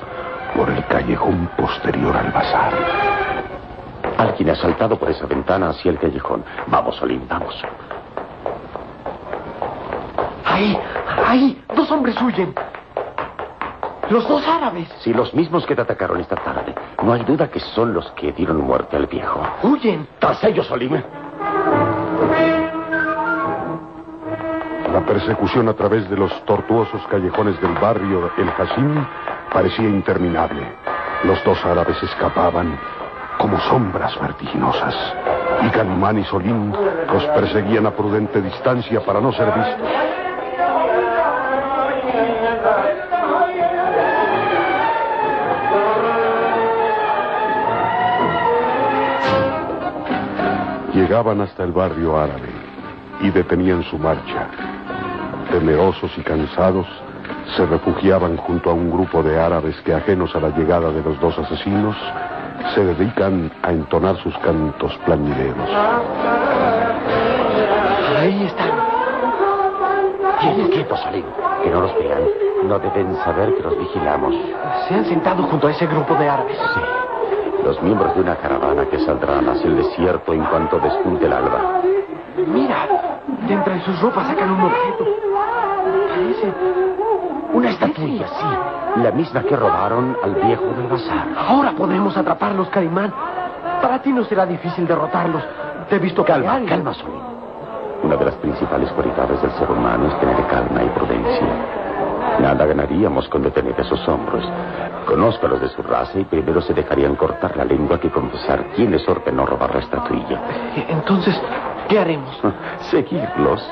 por 0.56 0.70
el 0.70 0.86
callejón 0.86 1.50
posterior 1.58 2.16
al 2.16 2.32
bazar. 2.32 2.72
Alguien 4.18 4.52
ha 4.52 4.56
saltado 4.56 4.98
por 4.98 5.10
esa 5.10 5.26
ventana 5.26 5.72
hacia 5.72 5.92
el 5.92 6.00
callejón. 6.00 6.46
Vamos, 6.68 7.02
Olim, 7.02 7.28
vamos. 7.28 7.54
¡Ahí! 10.46 10.80
¡Ahí! 11.28 11.62
¡Dos 11.76 11.92
hombres 11.92 12.16
huyen! 12.22 12.56
¡Los 14.12 14.26
dos 14.30 14.48
árabes! 14.48 14.88
Sí, 15.00 15.14
los 15.14 15.34
mismos 15.34 15.66
que 15.66 15.76
te 15.76 15.82
atacaron 15.82 16.22
esta 16.22 16.38
tarde. 16.38 16.74
No 17.04 17.12
hay 17.12 17.26
duda 17.26 17.50
que 17.50 17.60
son 17.60 17.94
los 17.94 18.10
que 18.12 18.32
dieron 18.32 18.62
muerte 18.62 18.96
al 18.96 19.08
viejo. 19.08 19.46
¡Huyen! 19.62 20.08
Tras 20.20 20.42
ellos, 20.46 20.72
Olim. 20.72 21.04
La 24.96 25.06
persecución 25.06 25.68
a 25.68 25.74
través 25.74 26.10
de 26.10 26.16
los 26.16 26.32
tortuosos 26.46 27.06
callejones 27.08 27.60
del 27.60 27.74
barrio 27.74 28.32
El 28.38 28.50
Hashim 28.50 29.06
parecía 29.52 29.90
interminable. 29.90 30.66
Los 31.26 31.44
dos 31.44 31.58
árabes 31.66 32.02
escapaban 32.02 32.80
como 33.38 33.60
sombras 33.60 34.18
vertiginosas. 34.22 34.96
Y 35.64 35.70
Calimán 35.72 36.20
y 36.20 36.24
Solín 36.24 36.74
los 37.12 37.26
perseguían 37.26 37.86
a 37.88 37.92
prudente 37.92 38.42
distancia 38.42 39.02
para 39.02 39.20
no 39.20 39.34
ser 39.34 39.48
vistos. 39.48 39.90
Llegaban 50.94 51.42
hasta 51.42 51.66
el 51.66 51.74
barrio 51.74 52.18
árabe 52.18 52.48
y 53.20 53.30
detenían 53.32 53.84
su 53.84 54.00
marcha. 54.00 54.75
Temerosos 55.56 56.12
y 56.18 56.22
cansados, 56.22 56.86
se 57.56 57.66
refugiaban 57.66 58.36
junto 58.36 58.70
a 58.70 58.74
un 58.74 58.92
grupo 58.92 59.24
de 59.24 59.40
árabes 59.40 59.74
que, 59.86 59.94
ajenos 59.94 60.36
a 60.36 60.42
la 60.42 60.50
llegada 60.50 60.92
de 60.92 61.02
los 61.02 61.18
dos 61.22 61.40
asesinos, 61.40 61.96
se 62.74 62.84
dedican 62.84 63.50
a 63.64 63.72
entonar 63.72 64.18
sus 64.18 64.38
cantos 64.40 64.94
plañideros. 65.06 65.70
Ahí 68.20 68.44
están. 68.44 68.70
Tienes 70.42 70.70
quietos, 70.72 71.00
Salim. 71.00 71.24
Que 71.64 71.70
no 71.70 71.84
los 71.84 71.98
vean. 72.00 72.24
No 72.66 72.78
deben 72.78 73.16
saber 73.24 73.56
que 73.56 73.64
los 73.64 73.80
vigilamos. 73.80 74.36
Se 74.90 74.94
han 74.94 75.06
sentado 75.06 75.44
junto 75.44 75.68
a 75.68 75.72
ese 75.72 75.88
grupo 75.88 76.16
de 76.16 76.28
árabes. 76.28 76.58
Sí. 76.58 76.82
Los 77.64 77.82
miembros 77.82 78.14
de 78.14 78.20
una 78.24 78.36
caravana 78.36 78.84
que 78.90 79.00
saldrán 79.00 79.48
hacia 79.48 79.68
el 79.68 79.78
desierto 79.78 80.34
en 80.34 80.44
cuanto 80.44 80.80
despunte 80.80 81.28
el 81.28 81.32
alba. 81.32 81.82
Mira, 82.38 82.88
de 83.48 83.54
entre 83.54 83.82
sus 83.82 84.02
ropas 84.02 84.28
sacan 84.28 84.52
un 84.52 84.62
objeto. 84.62 85.06
Parece 86.10 86.54
Una 87.54 87.70
estatuilla, 87.70 88.28
sí. 88.28 89.02
La 89.02 89.12
misma 89.12 89.42
que 89.44 89.56
robaron 89.56 90.18
al 90.22 90.36
viejo 90.36 90.66
del 90.78 90.88
bazar. 90.88 91.28
Ahora 91.38 91.72
podremos 91.72 92.16
atraparlos, 92.18 92.68
Calimán. 92.70 93.14
Para 93.82 94.02
ti 94.02 94.12
no 94.12 94.24
será 94.26 94.46
difícil 94.46 94.86
derrotarlos. 94.88 95.44
Te 95.90 95.96
he 95.96 96.00
visto 96.00 96.26
Calma, 96.26 96.60
calma, 96.68 96.94
Solín. 96.94 97.22
Una 98.04 98.18
de 98.18 98.26
las 98.26 98.36
principales 98.36 98.92
cualidades 98.92 99.42
del 99.42 99.52
ser 99.52 99.70
humano 99.72 100.08
es 100.08 100.20
tener 100.20 100.46
calma 100.48 100.84
y 100.84 100.90
prudencia. 100.90 101.85
Nada 102.40 102.66
ganaríamos 102.66 103.28
con 103.30 103.44
detener 103.44 103.80
esos 103.80 104.08
hombros. 104.08 104.44
Conozco 105.06 105.46
a 105.46 105.50
los 105.50 105.62
de 105.62 105.70
su 105.70 105.82
raza 105.84 106.20
y 106.20 106.26
primero 106.26 106.62
se 106.62 106.74
dejarían 106.74 107.16
cortar 107.16 107.56
la 107.56 107.64
lengua 107.64 108.00
que 108.00 108.10
confesar 108.10 108.66
quién 108.76 108.92
les 108.92 109.08
ordenó 109.08 109.46
robar 109.46 109.74
la 109.74 109.82
estatuilla. 109.82 110.42
Entonces, 110.90 111.40
¿qué 111.88 112.00
haremos? 112.00 112.38
Seguirlos. 112.92 113.64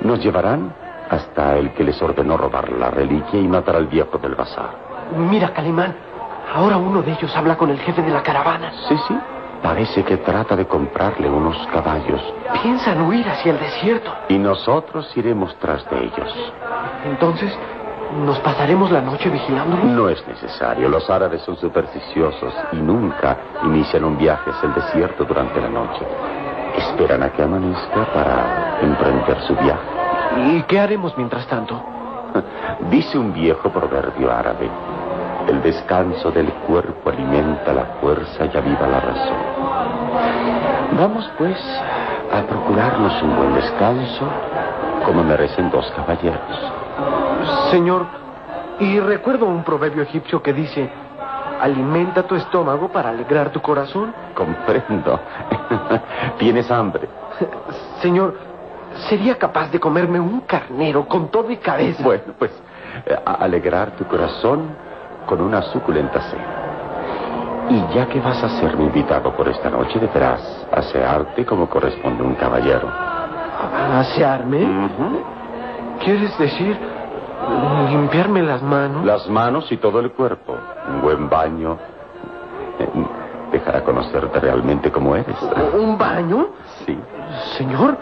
Nos 0.00 0.22
llevarán 0.22 0.74
hasta 1.10 1.56
el 1.58 1.72
que 1.74 1.84
les 1.84 2.00
ordenó 2.02 2.36
robar 2.36 2.72
la 2.72 2.90
reliquia 2.90 3.38
y 3.38 3.46
matar 3.46 3.76
al 3.76 3.86
viejo 3.86 4.18
del 4.18 4.34
bazar. 4.34 4.70
Mira, 5.16 5.52
Calimán. 5.52 5.94
Ahora 6.54 6.76
uno 6.76 7.02
de 7.02 7.12
ellos 7.12 7.34
habla 7.36 7.56
con 7.56 7.70
el 7.70 7.78
jefe 7.78 8.02
de 8.02 8.10
la 8.10 8.22
caravana. 8.22 8.72
Sí, 8.88 8.96
sí. 9.08 9.18
Parece 9.62 10.02
que 10.02 10.16
trata 10.16 10.56
de 10.56 10.66
comprarle 10.66 11.30
unos 11.30 11.56
caballos. 11.68 12.20
Piensan 12.62 13.02
huir 13.02 13.28
hacia 13.28 13.52
el 13.52 13.60
desierto. 13.60 14.10
Y 14.28 14.36
nosotros 14.36 15.10
iremos 15.16 15.54
tras 15.58 15.88
de 15.88 16.04
ellos. 16.04 16.52
Entonces, 17.04 17.56
¿nos 18.12 18.38
pasaremos 18.40 18.90
la 18.90 19.00
noche 19.00 19.28
vigilándolos? 19.28 19.84
No 19.84 20.08
es 20.08 20.26
necesario. 20.26 20.88
Los 20.88 21.08
árabes 21.08 21.42
son 21.42 21.56
supersticiosos 21.56 22.54
y 22.72 22.76
nunca 22.76 23.36
inician 23.64 24.04
un 24.04 24.18
viaje 24.18 24.50
hacia 24.50 24.68
el 24.68 24.74
desierto 24.74 25.24
durante 25.24 25.60
la 25.60 25.68
noche. 25.68 26.06
Esperan 26.76 27.22
a 27.22 27.30
que 27.30 27.42
amanezca 27.42 28.06
para 28.12 28.80
emprender 28.80 29.40
su 29.42 29.54
viaje. 29.56 29.82
¿Y 30.54 30.62
qué 30.62 30.80
haremos 30.80 31.16
mientras 31.16 31.46
tanto? 31.46 31.82
Dice 32.90 33.18
un 33.18 33.32
viejo 33.32 33.68
proverbio 33.70 34.32
árabe. 34.32 34.68
El 35.48 35.60
descanso 35.62 36.30
del 36.30 36.52
cuerpo 36.66 37.10
alimenta 37.10 37.72
la 37.72 37.84
fuerza 38.00 38.46
y 38.46 38.56
aviva 38.56 38.86
la 38.86 39.00
razón. 39.00 39.36
Vamos, 40.98 41.28
pues, 41.36 41.58
a 42.32 42.42
procurarnos 42.42 43.22
un 43.22 43.36
buen 43.36 43.54
descanso, 43.54 44.26
como 45.04 45.24
merecen 45.24 45.70
dos 45.70 45.90
caballeros. 45.96 46.72
Señor, 47.70 48.06
y 48.80 48.98
recuerdo 49.00 49.46
un 49.46 49.62
proverbio 49.62 50.02
egipcio 50.02 50.42
que 50.42 50.52
dice, 50.52 50.88
alimenta 51.60 52.22
tu 52.24 52.34
estómago 52.34 52.88
para 52.88 53.10
alegrar 53.10 53.50
tu 53.50 53.60
corazón. 53.60 54.12
Comprendo. 54.34 55.20
¿Tienes 56.38 56.70
hambre? 56.70 57.08
Señor, 58.00 58.34
sería 59.08 59.36
capaz 59.38 59.70
de 59.70 59.78
comerme 59.80 60.18
un 60.20 60.40
carnero 60.40 61.06
con 61.06 61.28
todo 61.30 61.50
y 61.50 61.56
cabeza. 61.56 62.02
Bueno, 62.02 62.34
pues 62.38 62.50
eh, 63.06 63.16
a- 63.24 63.34
alegrar 63.34 63.92
tu 63.92 64.04
corazón 64.04 64.68
con 65.26 65.40
una 65.40 65.62
suculenta 65.62 66.20
cena. 66.20 66.58
Y 67.70 67.94
ya 67.94 68.06
que 68.06 68.20
vas 68.20 68.42
a 68.42 68.48
ser 68.60 68.76
mi 68.76 68.84
invitado 68.84 69.32
por 69.34 69.48
esta 69.48 69.70
noche, 69.70 69.98
deberás 69.98 70.66
asearte 70.72 71.46
como 71.46 71.68
corresponde 71.68 72.22
un 72.22 72.34
caballero. 72.34 72.88
¿Asearme? 73.94 74.88
¿Quieres 76.04 76.36
decir 76.38 76.76
limpiarme 77.90 78.42
las 78.42 78.62
manos? 78.62 79.04
Las 79.04 79.28
manos 79.28 79.70
y 79.70 79.76
todo 79.76 80.00
el 80.00 80.12
cuerpo. 80.12 80.56
Un 80.88 81.00
buen 81.00 81.28
baño 81.28 81.78
eh, 82.78 82.88
dejará 83.52 83.82
conocerte 83.84 84.40
realmente 84.40 84.90
como 84.90 85.14
eres. 85.16 85.36
¿Un 85.74 85.96
baño? 85.98 86.48
Sí. 86.84 86.98
Señor, 87.56 87.96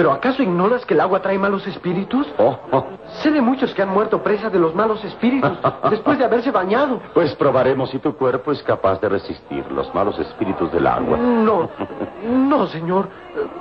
¿pero 0.00 0.12
acaso 0.12 0.42
ignoras 0.42 0.86
que 0.86 0.94
el 0.94 1.00
agua 1.02 1.20
trae 1.20 1.38
malos 1.38 1.66
espíritus? 1.66 2.26
Oh, 2.38 2.58
oh. 2.72 2.86
Sé 3.22 3.30
de 3.30 3.42
muchos 3.42 3.74
que 3.74 3.82
han 3.82 3.90
muerto 3.90 4.22
presa 4.22 4.48
de 4.48 4.58
los 4.58 4.74
malos 4.74 5.04
espíritus 5.04 5.52
después 5.90 6.16
de 6.16 6.24
haberse 6.24 6.50
bañado. 6.50 7.02
Pues 7.12 7.34
probaremos 7.34 7.90
si 7.90 7.98
tu 7.98 8.16
cuerpo 8.16 8.50
es 8.50 8.62
capaz 8.62 8.98
de 9.02 9.10
resistir 9.10 9.70
los 9.70 9.94
malos 9.94 10.18
espíritus 10.18 10.72
del 10.72 10.86
agua. 10.86 11.18
No, 11.18 11.68
no, 12.26 12.66
señor. 12.68 13.10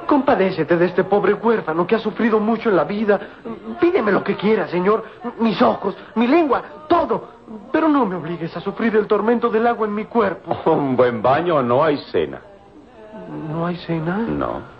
Compadécete 0.07 0.77
de 0.77 0.85
este 0.85 1.03
pobre 1.03 1.33
huérfano 1.33 1.85
que 1.85 1.95
ha 1.95 1.99
sufrido 1.99 2.39
mucho 2.39 2.69
en 2.69 2.77
la 2.77 2.85
vida. 2.85 3.19
Pídeme 3.81 4.09
lo 4.09 4.23
que 4.23 4.37
quieras, 4.37 4.69
señor. 4.69 5.03
Mis 5.41 5.61
ojos, 5.61 5.93
mi 6.15 6.25
lengua, 6.25 6.63
todo. 6.87 7.31
Pero 7.69 7.89
no 7.89 8.05
me 8.05 8.15
obligues 8.15 8.55
a 8.55 8.61
sufrir 8.61 8.95
el 8.95 9.07
tormento 9.07 9.49
del 9.49 9.67
agua 9.67 9.87
en 9.87 9.93
mi 9.93 10.05
cuerpo. 10.05 10.55
Un 10.71 10.95
buen 10.95 11.21
baño 11.21 11.57
o 11.57 11.61
no 11.61 11.83
hay 11.83 11.97
cena. 12.13 12.39
¿No 13.51 13.65
hay 13.65 13.75
cena? 13.75 14.19
No. 14.19 14.78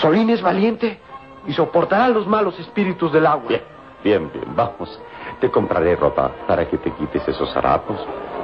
Solín 0.00 0.30
es 0.30 0.42
valiente 0.42 0.98
y 1.46 1.52
soportará 1.52 2.08
los 2.08 2.26
malos 2.26 2.58
espíritus 2.58 3.12
del 3.12 3.26
agua. 3.26 3.48
Bien, 3.48 3.62
bien, 4.02 4.30
bien. 4.32 4.44
Vamos. 4.56 5.00
Te 5.40 5.50
compraré 5.50 5.96
ropa 5.96 6.30
para 6.46 6.66
que 6.68 6.78
te 6.78 6.90
quites 6.92 7.26
esos 7.28 7.54
harapos 7.56 7.96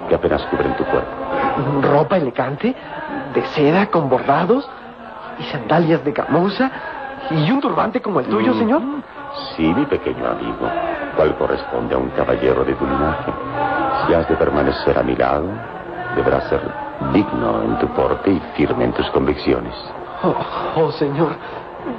que 0.08 0.14
apenas 0.14 0.42
cubren 0.46 0.74
tu 0.76 0.84
cuerpo. 0.84 1.10
Ropa 1.82 2.16
elegante, 2.16 2.74
de 3.34 3.42
seda 3.46 3.86
con 3.86 4.08
bordados 4.08 4.68
y 5.38 5.42
sandalias 5.44 6.04
de 6.04 6.12
gamuza 6.12 6.70
y 7.30 7.50
un 7.50 7.60
turbante 7.60 8.00
como 8.00 8.20
el 8.20 8.26
tuyo, 8.26 8.52
Mm. 8.54 8.58
señor. 8.58 8.82
Sí, 9.56 9.62
mi 9.74 9.86
pequeño 9.86 10.26
amigo, 10.26 10.68
cual 11.16 11.36
corresponde 11.36 11.94
a 11.94 11.98
un 11.98 12.10
caballero 12.10 12.64
de 12.64 12.74
tu 12.74 12.84
linaje. 12.84 13.32
Si 14.06 14.14
has 14.14 14.28
de 14.28 14.34
permanecer 14.36 14.98
a 14.98 15.02
mi 15.02 15.14
lado, 15.14 15.46
deberás 16.16 16.44
ser 16.48 16.60
digno 17.12 17.62
en 17.62 17.78
tu 17.78 17.86
porte 17.88 18.30
y 18.32 18.40
firme 18.56 18.84
en 18.84 18.92
tus 18.92 19.08
convicciones. 19.10 19.74
Oh, 20.22 20.36
oh, 20.76 20.92
señor, 20.92 21.34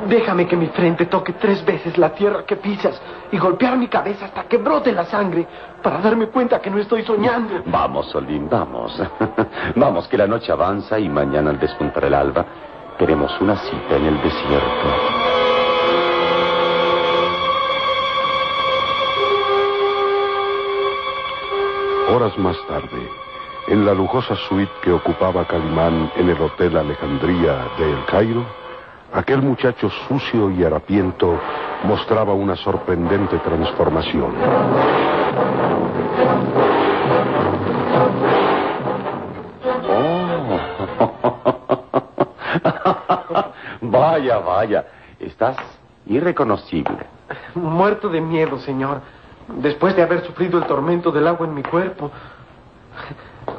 déjame 0.07 0.47
que 0.47 0.55
mi 0.55 0.67
frente 0.67 1.07
toque 1.07 1.33
tres 1.33 1.65
veces 1.65 1.97
la 1.97 2.13
tierra 2.13 2.43
que 2.45 2.55
pisas 2.55 3.01
y 3.31 3.37
golpear 3.37 3.77
mi 3.77 3.87
cabeza 3.87 4.25
hasta 4.25 4.43
que 4.43 4.57
brote 4.57 4.91
la 4.91 5.05
sangre 5.05 5.47
para 5.81 5.99
darme 5.99 6.27
cuenta 6.27 6.59
que 6.61 6.69
no 6.69 6.77
estoy 6.77 7.03
soñando. 7.03 7.63
Vamos, 7.65 8.07
Solín, 8.11 8.47
vamos. 8.49 9.01
vamos, 9.75 10.07
que 10.07 10.17
la 10.17 10.27
noche 10.27 10.51
avanza 10.51 10.99
y 10.99 11.09
mañana 11.09 11.49
al 11.49 11.59
despuntar 11.59 12.05
el 12.05 12.13
alba 12.13 12.45
tenemos 12.97 13.31
una 13.41 13.55
cita 13.55 13.95
en 13.95 14.05
el 14.05 14.21
desierto. 14.21 14.87
Horas 22.13 22.37
más 22.37 22.57
tarde, 22.67 23.09
en 23.67 23.85
la 23.85 23.93
lujosa 23.93 24.35
suite 24.35 24.71
que 24.81 24.91
ocupaba 24.91 25.45
Calimán 25.45 26.11
en 26.15 26.29
el 26.29 26.41
Hotel 26.41 26.77
Alejandría 26.77 27.67
de 27.77 27.91
El 27.91 28.05
Cairo, 28.05 28.45
aquel 29.13 29.41
muchacho 29.41 29.89
sucio 30.07 30.49
y 30.51 30.63
harapiento 30.63 31.39
mostraba 31.83 32.33
una 32.33 32.55
sorprendente 32.55 33.37
transformación. 33.39 34.31
vaya, 43.81 44.37
vaya, 44.39 44.85
estás 45.19 45.57
irreconocible. 46.05 47.05
Muerto 47.55 48.09
de 48.09 48.21
miedo, 48.21 48.59
señor, 48.59 49.01
después 49.47 49.95
de 49.95 50.03
haber 50.03 50.25
sufrido 50.25 50.57
el 50.57 50.65
tormento 50.65 51.11
del 51.11 51.27
agua 51.27 51.47
en 51.47 51.53
mi 51.53 51.63
cuerpo. 51.63 52.11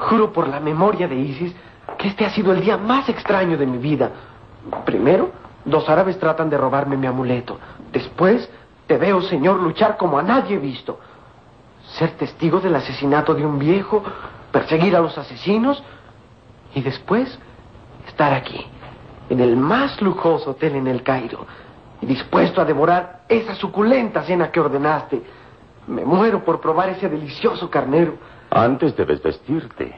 Juro 0.09 0.33
por 0.33 0.49
la 0.49 0.61
memoria 0.61 1.07
de 1.07 1.15
Isis 1.15 1.55
que 1.99 2.09
este 2.09 2.25
ha 2.25 2.31
sido 2.31 2.53
el 2.53 2.61
día 2.61 2.77
más 2.77 3.09
extraño 3.09 3.57
de 3.57 3.67
mi 3.67 3.79
vida. 3.79 4.11
Primero, 4.85 5.31
dos 5.65 5.89
árabes 5.89 6.19
tratan 6.19 6.51
de 6.51 6.57
robarme 6.57 6.97
mi 6.97 7.07
amuleto. 7.07 7.59
Después, 7.93 8.51
te 8.87 8.97
veo, 8.99 9.23
señor, 9.23 9.61
luchar 9.61 9.97
como 9.97 10.19
a 10.19 10.23
nadie 10.23 10.57
he 10.57 10.59
visto. 10.59 10.99
Ser 11.99 12.13
testigo 12.13 12.61
del 12.61 12.75
asesinato 12.75 13.35
de 13.35 13.45
un 13.45 13.59
viejo, 13.59 14.03
perseguir 14.51 14.97
a 14.97 15.01
los 15.01 15.17
asesinos 15.19 15.83
y 16.75 16.81
después 16.83 17.39
estar 18.07 18.33
aquí, 18.33 18.67
en 19.29 19.41
el 19.41 19.57
más 19.57 20.01
lujoso 20.01 20.51
hotel 20.51 20.77
en 20.77 20.87
el 20.87 21.03
Cairo, 21.03 21.47
y 22.01 22.07
dispuesto 22.07 22.61
a 22.61 22.65
devorar 22.65 23.23
esa 23.29 23.55
suculenta 23.55 24.23
cena 24.23 24.51
que 24.51 24.61
ordenaste. 24.61 25.23
Me 25.87 26.05
muero 26.05 26.45
por 26.45 26.61
probar 26.61 26.89
ese 26.91 27.09
delicioso 27.09 27.71
carnero. 27.71 28.15
Antes 28.55 28.95
debes 28.95 29.23
vestirte. 29.23 29.95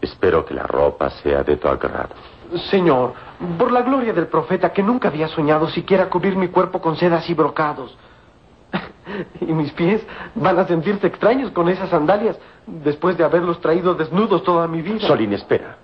Espero 0.00 0.44
que 0.44 0.52
la 0.52 0.64
ropa 0.64 1.10
sea 1.10 1.44
de 1.44 1.56
tu 1.56 1.68
agrado. 1.68 2.14
Señor, 2.70 3.12
por 3.56 3.70
la 3.70 3.82
gloria 3.82 4.12
del 4.12 4.26
profeta 4.26 4.72
que 4.72 4.82
nunca 4.82 5.08
había 5.08 5.28
soñado 5.28 5.68
siquiera 5.68 6.10
cubrir 6.10 6.34
mi 6.34 6.48
cuerpo 6.48 6.80
con 6.80 6.96
sedas 6.96 7.28
y 7.30 7.34
brocados. 7.34 7.96
Y 9.40 9.46
mis 9.46 9.72
pies 9.72 10.04
van 10.34 10.58
a 10.58 10.66
sentirse 10.66 11.06
extraños 11.06 11.50
con 11.52 11.68
esas 11.68 11.88
sandalias 11.88 12.36
después 12.66 13.16
de 13.16 13.24
haberlos 13.24 13.60
traído 13.60 13.94
desnudos 13.94 14.42
toda 14.42 14.68
mi 14.68 14.82
vida. 14.82 15.06
Solín, 15.06 15.32
espera. 15.32 15.76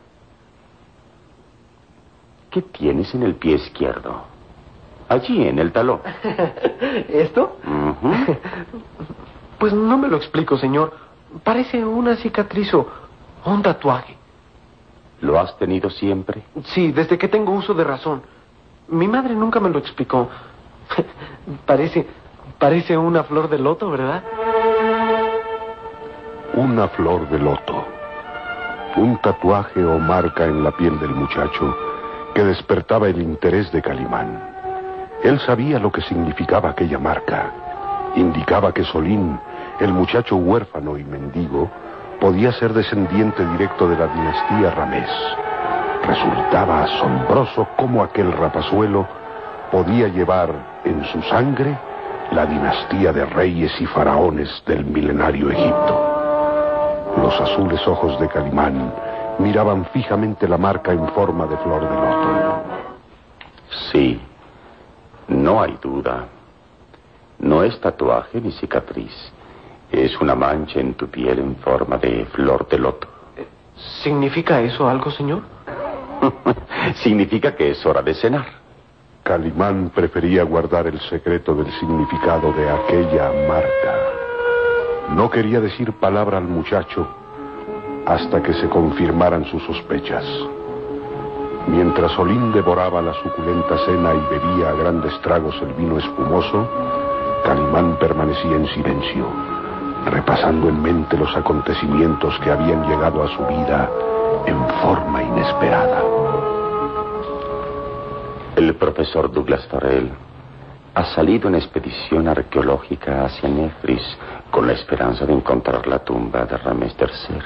¿Qué 2.50 2.60
tienes 2.60 3.14
en 3.14 3.22
el 3.22 3.36
pie 3.36 3.54
izquierdo? 3.54 4.24
Allí, 5.08 5.48
en 5.48 5.58
el 5.58 5.72
talón. 5.72 6.00
¿Esto? 7.08 7.56
Pues 9.56 9.72
no 9.72 9.96
me 9.96 10.08
lo 10.08 10.16
explico, 10.16 10.58
señor. 10.58 10.92
Parece 11.42 11.84
una 11.84 12.16
cicatriz 12.16 12.72
o 12.74 12.86
un 13.46 13.62
tatuaje. 13.62 14.16
¿Lo 15.20 15.38
has 15.38 15.56
tenido 15.58 15.90
siempre? 15.90 16.42
Sí, 16.66 16.92
desde 16.92 17.16
que 17.18 17.28
tengo 17.28 17.52
uso 17.52 17.74
de 17.74 17.84
razón. 17.84 18.22
Mi 18.88 19.08
madre 19.08 19.34
nunca 19.34 19.58
me 19.60 19.70
lo 19.70 19.78
explicó. 19.78 20.28
parece, 21.66 22.06
parece 22.58 22.96
una 22.96 23.24
flor 23.24 23.48
de 23.48 23.58
loto, 23.58 23.90
¿verdad? 23.90 24.22
Una 26.54 26.88
flor 26.88 27.28
de 27.30 27.38
loto. 27.38 27.84
Un 28.96 29.18
tatuaje 29.22 29.84
o 29.84 29.98
marca 29.98 30.44
en 30.44 30.62
la 30.62 30.70
piel 30.76 30.98
del 31.00 31.10
muchacho 31.10 31.74
que 32.34 32.44
despertaba 32.44 33.08
el 33.08 33.22
interés 33.22 33.70
de 33.72 33.80
Calimán. 33.80 34.54
Él 35.22 35.40
sabía 35.40 35.78
lo 35.78 35.90
que 35.90 36.02
significaba 36.02 36.70
aquella 36.70 36.98
marca. 36.98 37.50
Indicaba 38.14 38.72
que 38.72 38.84
Solín, 38.84 39.38
el 39.80 39.92
muchacho 39.92 40.36
huérfano 40.36 40.96
y 40.98 41.04
mendigo, 41.04 41.70
podía 42.20 42.52
ser 42.52 42.72
descendiente 42.72 43.44
directo 43.46 43.88
de 43.88 43.96
la 43.96 44.06
dinastía 44.06 44.70
Ramés. 44.70 45.10
Resultaba 46.06 46.84
asombroso 46.84 47.66
cómo 47.76 48.02
aquel 48.02 48.32
rapazuelo 48.32 49.06
podía 49.70 50.08
llevar 50.08 50.50
en 50.84 51.04
su 51.06 51.22
sangre 51.22 51.76
la 52.30 52.46
dinastía 52.46 53.12
de 53.12 53.24
reyes 53.26 53.72
y 53.80 53.86
faraones 53.86 54.62
del 54.66 54.84
milenario 54.84 55.50
Egipto. 55.50 56.14
Los 57.16 57.40
azules 57.40 57.86
ojos 57.86 58.18
de 58.20 58.28
Calimán 58.28 58.92
miraban 59.38 59.84
fijamente 59.86 60.48
la 60.48 60.58
marca 60.58 60.92
en 60.92 61.08
forma 61.08 61.46
de 61.46 61.56
flor 61.58 61.82
de 61.82 61.94
loto. 61.94 62.62
Sí, 63.90 64.20
no 65.28 65.60
hay 65.60 65.78
duda. 65.82 66.26
No 67.38 67.62
es 67.62 67.80
tatuaje 67.80 68.40
ni 68.40 68.52
cicatriz. 68.52 69.12
Es 69.94 70.20
una 70.20 70.34
mancha 70.34 70.80
en 70.80 70.94
tu 70.94 71.06
piel 71.06 71.38
en 71.38 71.54
forma 71.56 71.98
de 71.98 72.24
flor 72.32 72.68
de 72.68 72.78
loto. 72.78 73.06
¿Significa 74.02 74.60
eso 74.60 74.88
algo, 74.88 75.08
señor? 75.12 75.42
Significa 76.96 77.54
que 77.54 77.70
es 77.70 77.86
hora 77.86 78.02
de 78.02 78.12
cenar. 78.14 78.44
Calimán 79.22 79.92
prefería 79.94 80.42
guardar 80.42 80.88
el 80.88 80.98
secreto 81.00 81.54
del 81.54 81.72
significado 81.78 82.52
de 82.52 82.68
aquella 82.68 83.30
marca. 83.46 83.94
No 85.10 85.30
quería 85.30 85.60
decir 85.60 85.92
palabra 85.92 86.38
al 86.38 86.48
muchacho 86.48 87.06
hasta 88.04 88.42
que 88.42 88.52
se 88.52 88.68
confirmaran 88.68 89.44
sus 89.44 89.62
sospechas. 89.62 90.24
Mientras 91.68 92.10
Solín 92.12 92.52
devoraba 92.52 93.00
la 93.00 93.14
suculenta 93.22 93.78
cena 93.86 94.12
y 94.12 94.34
bebía 94.34 94.70
a 94.70 94.72
grandes 94.72 95.18
tragos 95.20 95.54
el 95.62 95.72
vino 95.74 95.98
espumoso, 95.98 96.68
Calimán 97.44 97.96
permanecía 97.98 98.56
en 98.56 98.66
silencio, 98.68 99.53
repasando 100.04 100.68
en 100.68 100.80
mente 100.80 101.16
los 101.16 101.34
acontecimientos 101.36 102.38
que 102.40 102.50
habían 102.50 102.86
llegado 102.88 103.22
a 103.22 103.28
su 103.28 103.44
vida 103.46 103.90
en 104.46 104.68
forma 104.82 105.22
inesperada. 105.22 106.02
El 108.56 108.74
profesor 108.76 109.32
Douglas 109.32 109.66
Farrell 109.66 110.12
ha 110.94 111.04
salido 111.06 111.48
en 111.48 111.56
expedición 111.56 112.28
arqueológica 112.28 113.24
hacia 113.24 113.48
Nefris 113.48 114.16
con 114.50 114.66
la 114.66 114.74
esperanza 114.74 115.26
de 115.26 115.32
encontrar 115.32 115.86
la 115.88 115.98
tumba 115.98 116.44
de 116.44 116.56
Ramés 116.56 116.94
III. 116.98 117.38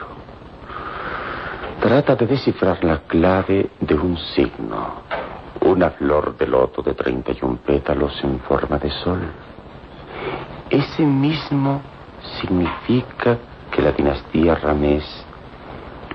Trata 1.81 2.15
de 2.17 2.27
descifrar 2.27 2.85
la 2.85 2.99
clave 2.99 3.71
de 3.81 3.95
un 3.95 4.19
signo, 4.35 5.03
una 5.63 5.91
flor 5.91 6.37
de 6.37 6.47
loto 6.47 6.83
de 6.83 6.93
31 6.93 7.59
pétalos 7.65 8.13
en 8.23 8.41
forma 8.41 8.79
de 8.79 8.91
sol. 8.91 9.21
Ese 10.69 11.07
mismo 11.07 11.81
significa 12.41 13.39
que 13.71 13.83
la 13.83 13.93
dinastía 13.93 14.55
Ramés 14.55 15.05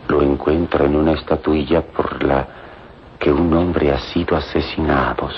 lo 0.08 0.22
encuentra 0.22 0.86
en 0.86 0.96
una 0.96 1.14
estatuilla 1.14 1.82
por 1.82 2.24
la 2.24 2.48
que 3.20 3.32
un 3.32 3.54
hombre 3.54 3.92
ha 3.92 4.00
sido 4.00 4.36
asesinado. 4.36 5.30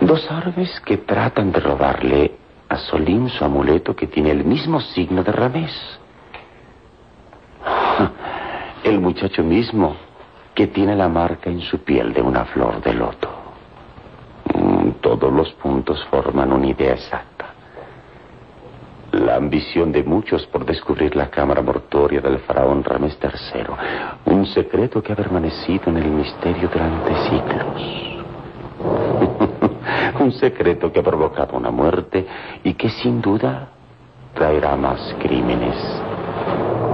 Dos 0.00 0.30
árabes 0.30 0.80
que 0.80 0.98
tratan 0.98 1.50
de 1.50 1.60
robarle 1.60 2.32
a 2.68 2.76
Solim 2.76 3.28
su 3.28 3.44
amuleto 3.44 3.96
que 3.96 4.06
tiene 4.06 4.30
el 4.30 4.44
mismo 4.44 4.80
signo 4.80 5.22
de 5.22 5.32
Ramés. 5.32 5.98
El 8.84 9.00
muchacho 9.00 9.42
mismo 9.42 9.96
que 10.54 10.68
tiene 10.68 10.94
la 10.94 11.08
marca 11.08 11.50
en 11.50 11.60
su 11.60 11.78
piel 11.78 12.12
de 12.12 12.22
una 12.22 12.44
flor 12.44 12.80
de 12.80 12.94
loto. 12.94 13.28
Mm, 14.54 14.90
todos 15.00 15.32
los 15.32 15.52
puntos 15.54 16.04
forman 16.10 16.52
una 16.52 16.68
idea 16.68 16.92
exacta. 16.92 17.35
La 19.16 19.36
ambición 19.36 19.92
de 19.92 20.04
muchos 20.04 20.46
por 20.48 20.66
descubrir 20.66 21.16
la 21.16 21.30
cámara 21.30 21.62
mortuoria 21.62 22.20
del 22.20 22.38
faraón 22.40 22.84
Ramés 22.84 23.18
III. 23.22 23.64
Un 24.26 24.44
secreto 24.44 25.02
que 25.02 25.14
ha 25.14 25.16
permanecido 25.16 25.84
en 25.88 25.96
el 25.96 26.10
misterio 26.10 26.68
durante 26.68 27.14
siglos. 27.24 27.82
Un 30.20 30.32
secreto 30.32 30.92
que 30.92 31.00
ha 31.00 31.02
provocado 31.02 31.56
una 31.56 31.70
muerte 31.70 32.26
y 32.62 32.74
que 32.74 32.90
sin 32.90 33.22
duda 33.22 33.68
traerá 34.34 34.76
más 34.76 35.16
crímenes, 35.18 35.76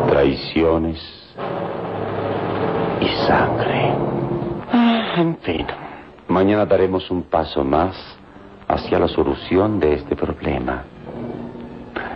traiciones 0.09 1.01
y 3.01 3.09
sangre. 3.27 3.95
Ah, 4.73 5.15
en 5.17 5.37
fin, 5.39 5.67
mañana 6.29 6.67
daremos 6.67 7.11
un 7.11 7.25
paso 7.25 7.65
más 7.65 7.97
hacia 8.69 9.01
la 9.01 9.09
solución 9.09 9.81
de 9.81 9.95
este 9.95 10.15
problema. 10.15 10.85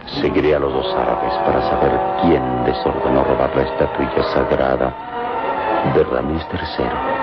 Seguiré 0.06 0.54
a 0.54 0.58
los 0.58 0.72
dos 0.72 0.94
árabes 0.94 1.32
para 1.44 1.60
saber 1.68 2.00
quién 2.22 2.64
desordenó 2.64 3.24
robar 3.24 3.54
la 3.56 3.62
estatuilla 3.62 4.22
sagrada 4.32 4.94
de 5.94 6.04
Ramés 6.04 6.46
III. 6.52 7.15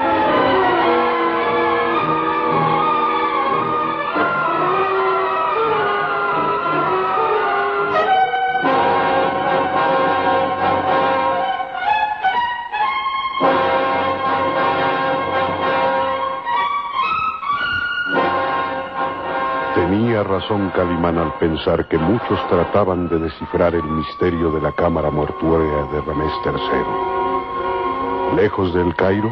Razón 20.44 20.72
Calimán 20.72 21.18
al 21.18 21.34
pensar 21.36 21.88
que 21.88 21.98
muchos 21.98 22.38
trataban 22.50 23.08
de 23.08 23.18
descifrar 23.18 23.74
el 23.76 23.84
misterio 23.84 24.52
de 24.52 24.60
la 24.60 24.74
cámara 24.74 25.10
mortuoria 25.10 25.86
de 25.92 26.02
Ramés 26.02 26.34
III. 26.46 28.36
Lejos 28.36 28.74
del 28.74 28.94
Cairo, 28.96 29.32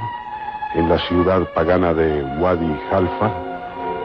en 0.76 0.88
la 0.88 0.98
ciudad 1.10 1.52
pagana 1.54 1.94
de 1.94 2.24
Wadi 2.40 2.80
Halfa, 2.90 3.30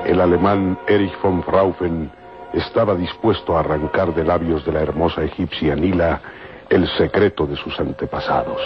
el 0.05 0.21
alemán 0.21 0.77
Erich 0.89 1.17
von 1.23 1.45
Fraufen 1.45 2.11
estaba 2.53 2.97
dispuesto 2.97 3.57
a 3.57 3.61
arrancar 3.61 4.13
de 4.13 4.25
labios 4.25 4.65
de 4.65 4.73
la 4.73 4.81
hermosa 4.81 5.23
egipcia 5.23 5.77
Nila 5.77 6.21
el 6.71 6.89
secreto 6.99 7.47
de 7.47 7.55
sus 7.55 7.79
antepasados. 7.79 8.61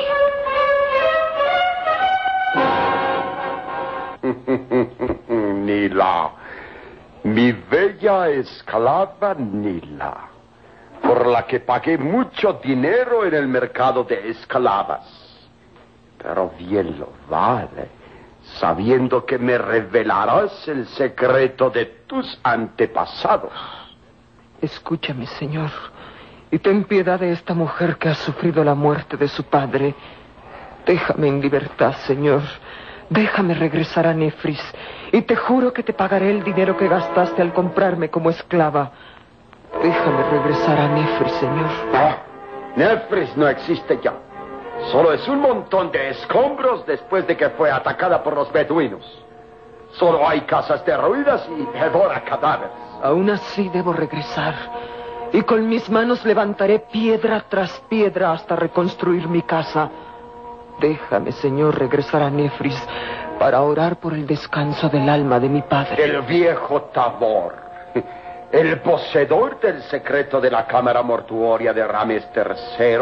Nila, 5.29 6.40
mi 7.25 7.53
bella 7.53 8.29
esclava 8.29 9.35
Nila, 9.35 10.29
por 11.03 11.27
la 11.27 11.47
que 11.47 11.61
pagué 11.61 11.99
mucho 11.99 12.55
dinero 12.63 13.25
en 13.25 13.35
el 13.35 13.47
mercado 13.47 14.05
de 14.05 14.31
esclavas. 14.31 15.07
Pero 16.19 16.53
bien 16.59 16.99
lo 16.99 17.13
vale, 17.29 17.89
sabiendo 18.59 19.25
que 19.25 19.39
me 19.39 19.59
revelarás 19.59 20.67
el 20.69 20.87
secreto 20.87 21.71
de 21.71 21.87
tus 22.07 22.39
antepasados. 22.43 23.53
Escúchame, 24.61 25.27
señor, 25.27 25.71
y 26.51 26.59
ten 26.59 26.85
piedad 26.85 27.21
de 27.21 27.33
esta 27.33 27.55
mujer 27.55 27.97
que 27.97 28.09
ha 28.09 28.15
sufrido 28.15 28.63
la 28.65 28.75
muerte 28.75 29.17
de 29.17 29.29
su 29.29 29.45
padre. 29.45 29.95
Déjame 30.87 31.29
en 31.29 31.41
libertad, 31.41 31.95
señor. 32.07 32.43
Déjame 33.09 33.55
regresar 33.55 34.07
a 34.07 34.15
Nefris 34.15 34.63
y 35.13 35.23
te 35.23 35.37
juro 35.37 35.73
que 35.73 35.83
te 35.83 35.93
pagaré 35.93 36.31
el 36.31 36.45
dinero 36.45 36.77
que 36.77 36.89
gastaste 36.89 37.43
al 37.43 37.53
comprarme 37.53 38.11
como 38.11 38.31
esclava. 38.31 38.91
Déjame 39.83 40.23
regresar 40.31 40.79
a 40.79 40.89
Nefris, 40.89 41.33
señor. 41.33 41.71
No, 41.93 42.17
Nefris 42.77 43.37
no 43.37 43.49
existe 43.49 43.99
ya. 44.03 44.15
Solo 44.93 45.13
es 45.13 45.27
un 45.29 45.41
montón 45.41 45.91
de 45.91 46.11
escombros 46.11 46.87
después 46.87 47.27
de 47.27 47.37
que 47.37 47.51
fue 47.51 47.71
atacada 47.71 48.23
por 48.23 48.35
los 48.35 48.51
beduinos. 48.53 49.05
Solo 49.93 50.27
hay 50.27 50.43
casas 50.43 50.85
derruidas 50.85 51.49
y 51.49 51.79
devora 51.79 52.23
cadáveres. 52.25 52.73
Aún 53.03 53.31
así 53.31 53.69
debo 53.71 53.93
regresar. 53.93 54.55
Y 55.33 55.43
con 55.43 55.69
mis 55.69 55.89
manos 55.91 56.25
levantaré 56.25 56.79
piedra 56.79 57.45
tras 57.49 57.79
piedra 57.89 58.33
hasta 58.33 58.57
reconstruir 58.57 59.29
mi 59.29 59.43
casa. 59.43 59.91
Déjame, 60.81 61.33
Señor, 61.33 61.79
regresar 61.79 62.23
a 62.23 62.31
Nefris 62.31 62.81
para 63.41 63.63
orar 63.63 63.97
por 63.97 64.13
el 64.13 64.27
descanso 64.27 64.91
del 64.91 65.09
alma 65.09 65.41
de 65.41 65.49
mi 65.49 65.63
padre. 65.63 66.05
El 66.05 66.21
viejo 66.21 66.91
Tabor, 66.93 67.55
el 68.53 68.81
poseedor 68.81 69.59
del 69.59 69.81
secreto 69.85 70.43
de 70.43 70.51
la 70.51 70.67
cámara 70.67 71.03
mortuoria 71.03 71.73
de 71.73 71.87
Rames 71.87 72.29
III. 72.37 72.99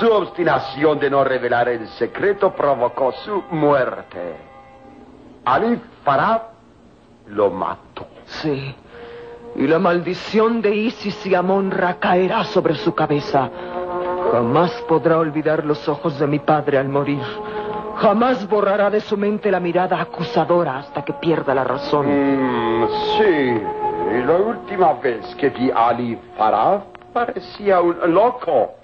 Su 0.00 0.10
obstinación 0.10 0.98
de 0.98 1.10
no 1.10 1.22
revelar 1.22 1.68
el 1.68 1.86
secreto 1.88 2.54
provocó 2.54 3.12
su 3.12 3.44
muerte. 3.50 4.36
Ali 5.44 5.78
Farab 6.04 6.44
lo 7.26 7.50
mató. 7.50 8.06
Sí. 8.24 8.74
Y 9.54 9.66
la 9.66 9.78
maldición 9.78 10.62
de 10.62 10.74
Isis 10.74 11.26
y 11.26 11.34
Amon-Ra 11.34 11.98
caerá 12.00 12.44
sobre 12.44 12.74
su 12.76 12.94
cabeza. 12.94 13.50
Jamás 14.32 14.72
podrá 14.88 15.18
olvidar 15.18 15.64
los 15.64 15.88
ojos 15.88 16.18
de 16.18 16.26
mi 16.26 16.38
padre 16.38 16.78
al 16.78 16.88
morir. 16.88 17.22
Jamás 17.96 18.46
borrará 18.48 18.90
de 18.90 19.00
su 19.00 19.16
mente 19.16 19.50
la 19.50 19.58
mirada 19.58 20.00
acusadora 20.00 20.78
hasta 20.78 21.04
que 21.04 21.14
pierda 21.14 21.54
la 21.54 21.64
razón. 21.64 22.06
Mm, 22.06 22.86
sí, 23.16 23.60
y 24.14 24.22
la 24.24 24.36
última 24.36 24.92
vez 24.94 25.34
que 25.36 25.50
vi 25.50 25.70
a 25.70 25.88
Ali 25.88 26.18
Farah 26.36 26.84
parecía 27.12 27.80
un 27.80 27.96
loco. 28.14 28.74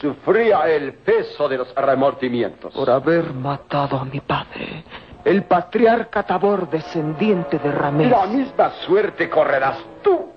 Sufría 0.00 0.68
el 0.68 0.94
peso 0.94 1.48
de 1.48 1.58
los 1.58 1.74
remordimientos. 1.74 2.74
Por 2.74 2.90
haber 2.90 3.32
matado 3.32 3.96
a 3.96 4.04
mi 4.04 4.20
padre. 4.20 4.84
El 5.24 5.44
patriarca 5.44 6.24
Tabor, 6.24 6.68
descendiente 6.68 7.58
de 7.58 7.70
Ramés. 7.70 8.10
La 8.10 8.26
misma 8.26 8.70
suerte 8.84 9.30
correrás 9.30 9.78
tú 10.02 10.33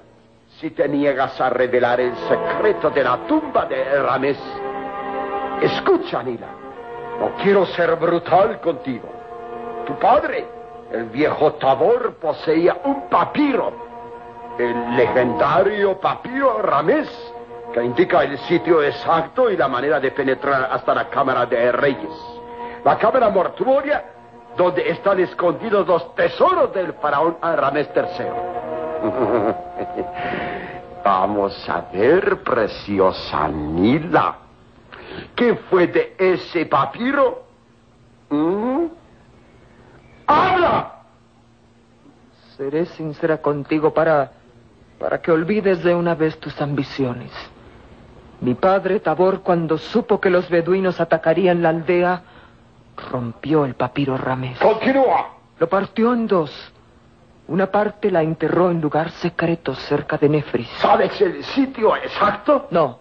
si 0.60 0.72
te 0.72 0.88
niegas 0.88 1.40
a 1.40 1.50
revelar 1.50 2.00
el 2.00 2.16
secreto 2.16 2.90
de 2.90 3.04
la 3.04 3.18
tumba 3.28 3.66
de 3.66 4.02
Ramés. 4.02 4.40
Escucha, 5.62 6.24
Nila. 6.24 6.48
No 7.20 7.32
quiero 7.44 7.66
ser 7.68 7.96
brutal 7.96 8.60
contigo. 8.60 9.08
Tu 9.86 9.94
padre, 10.00 10.48
el 10.92 11.06
viejo 11.06 11.54
Tabor, 11.54 12.16
poseía 12.16 12.78
un 12.86 13.08
papiro. 13.08 13.86
El 14.58 14.96
legendario 14.96 16.00
papiro 16.00 16.62
Ramés, 16.64 17.08
que 17.74 17.84
indica 17.84 18.24
el 18.24 18.40
sitio 18.40 18.82
exacto 18.82 19.52
y 19.52 19.58
la 19.58 19.68
manera 19.68 20.00
de 20.00 20.10
penetrar 20.12 20.70
hasta 20.72 20.96
la 20.96 21.08
cámara 21.10 21.46
de 21.46 21.72
reyes. 21.72 22.10
La 22.84 22.98
cámara 22.98 23.30
mortuoria 23.30 24.04
donde 24.56 24.90
están 24.90 25.20
escondidos 25.20 25.86
los 25.86 26.16
tesoros 26.16 26.74
del 26.74 26.94
faraón 26.94 27.38
Ramés 27.42 27.90
III. 27.96 28.26
Vamos 31.08 31.70
a 31.70 31.86
ver, 31.94 32.44
preciosa 32.44 33.48
Nila. 33.48 34.40
¿Qué 35.38 35.56
fue 35.56 35.88
de 35.88 36.14
ese 36.18 36.66
papiro? 36.66 37.44
¿Mm? 38.30 38.88
¡Habla! 40.28 40.96
Seré 42.58 42.88
sincera 42.88 43.38
contigo 43.42 43.94
para 43.94 44.34
para 45.00 45.22
que 45.22 45.32
olvides 45.32 45.82
de 45.82 45.96
una 45.96 46.14
vez 46.14 46.38
tus 46.42 46.60
ambiciones. 46.62 47.32
Mi 48.42 48.56
padre, 48.56 49.00
Tabor, 49.00 49.44
cuando 49.44 49.78
supo 49.78 50.20
que 50.20 50.30
los 50.30 50.50
beduinos 50.50 51.00
atacarían 51.00 51.62
la 51.62 51.70
aldea, 51.70 52.22
rompió 53.12 53.64
el 53.64 53.76
papiro 53.76 54.18
Ramés. 54.18 54.60
¡Continúa! 54.60 55.28
Lo 55.58 55.70
partió 55.70 56.14
en 56.14 56.28
dos. 56.28 56.52
Una 57.48 57.68
parte 57.68 58.12
la 58.12 58.22
enterró 58.22 58.70
en 58.70 58.82
lugar 58.82 59.10
secreto 59.12 59.74
cerca 59.74 60.18
de 60.18 60.28
Nefris. 60.28 60.70
¿Sabes 60.80 61.20
el 61.22 61.44
sitio 61.44 61.96
exacto? 61.96 62.68
No. 62.72 63.00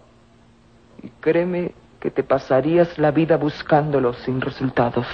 Y 1.03 1.09
créeme 1.19 1.73
que 1.99 2.11
te 2.11 2.23
pasarías 2.23 2.97
la 2.97 3.11
vida 3.11 3.35
buscándolo 3.35 4.13
sin 4.13 4.39
resultados. 4.39 5.05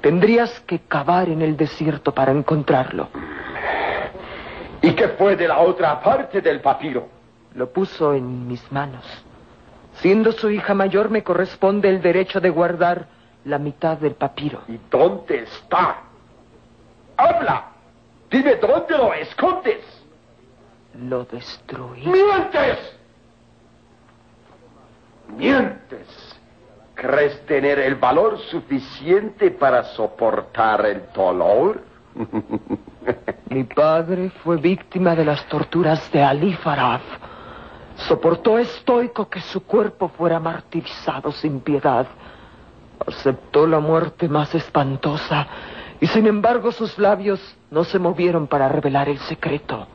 Tendrías 0.00 0.60
que 0.60 0.80
cavar 0.80 1.28
en 1.28 1.40
el 1.40 1.56
desierto 1.56 2.12
para 2.12 2.32
encontrarlo. 2.32 3.08
¿Y 4.82 4.92
qué 4.92 5.08
fue 5.08 5.36
de 5.36 5.48
la 5.48 5.60
otra 5.60 6.00
parte 6.00 6.40
del 6.40 6.60
papiro? 6.60 7.08
Lo 7.54 7.72
puso 7.72 8.12
en 8.12 8.46
mis 8.48 8.70
manos. 8.72 9.04
Siendo 9.94 10.32
su 10.32 10.50
hija 10.50 10.74
mayor, 10.74 11.10
me 11.10 11.22
corresponde 11.22 11.88
el 11.88 12.02
derecho 12.02 12.40
de 12.40 12.50
guardar 12.50 13.06
la 13.44 13.58
mitad 13.58 13.96
del 13.96 14.14
papiro. 14.14 14.62
¿Y 14.66 14.78
dónde 14.90 15.44
está? 15.44 15.98
¡Habla! 17.16 17.73
Dime 18.30 18.56
dónde 18.56 18.98
lo 18.98 19.12
escondes. 19.14 19.84
Lo 21.08 21.24
destruí. 21.24 22.06
¡Mientes! 22.06 22.78
¡Mientes! 25.36 26.36
¿Crees 26.94 27.44
tener 27.46 27.80
el 27.80 27.96
valor 27.96 28.38
suficiente 28.38 29.50
para 29.50 29.82
soportar 29.84 30.86
el 30.86 31.02
dolor? 31.12 31.82
Mi 33.50 33.64
padre 33.64 34.30
fue 34.42 34.56
víctima 34.56 35.14
de 35.14 35.24
las 35.24 35.44
torturas 35.48 36.10
de 36.12 36.22
Ali 36.22 36.54
Faraf. 36.54 37.02
Soportó 37.96 38.58
estoico 38.58 39.28
que 39.28 39.40
su 39.40 39.64
cuerpo 39.64 40.08
fuera 40.08 40.38
martirizado 40.38 41.32
sin 41.32 41.60
piedad. 41.60 42.06
Aceptó 43.06 43.66
la 43.66 43.80
muerte 43.80 44.28
más 44.28 44.54
espantosa 44.54 45.46
y 46.04 46.06
sin 46.08 46.26
embargo 46.26 46.70
sus 46.70 46.98
labios 46.98 47.40
no 47.70 47.82
se 47.82 47.98
movieron 47.98 48.46
para 48.46 48.68
revelar 48.68 49.08
el 49.08 49.18
secreto. 49.20 49.86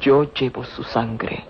Yo 0.00 0.32
llevo 0.32 0.64
su 0.64 0.82
sangre. 0.84 1.44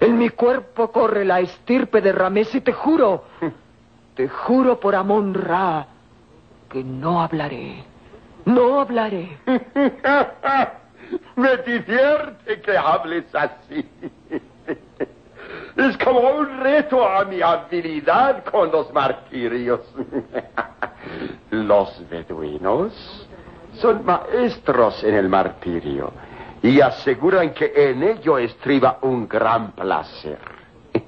En 0.00 0.16
mi 0.16 0.30
cuerpo 0.30 0.90
corre 0.90 1.22
la 1.26 1.40
estirpe 1.40 2.00
de 2.00 2.12
Ramés 2.12 2.54
y 2.54 2.62
te 2.62 2.72
juro, 2.72 3.24
te 4.14 4.26
juro 4.26 4.80
por 4.80 4.94
Amon 4.94 5.34
Ra 5.34 5.86
que 6.70 6.82
no 6.82 7.20
hablaré. 7.20 7.84
No 8.46 8.80
hablaré. 8.80 9.36
Me 11.36 11.58
divierte 11.58 12.58
que 12.62 12.74
hables 12.74 13.26
así. 13.34 13.86
Es 15.76 15.96
como 15.98 16.20
un 16.20 16.58
reto 16.60 17.06
a 17.06 17.24
mi 17.24 17.40
habilidad 17.40 18.44
con 18.44 18.70
los 18.70 18.92
martirios. 18.92 19.80
Los 21.50 22.08
beduinos 22.08 23.28
son 23.74 24.04
maestros 24.04 25.02
en 25.02 25.14
el 25.14 25.28
martirio 25.28 26.12
y 26.62 26.80
aseguran 26.80 27.52
que 27.54 27.72
en 27.74 28.02
ello 28.02 28.38
estriba 28.38 28.98
un 29.02 29.26
gran 29.26 29.72
placer. 29.72 30.38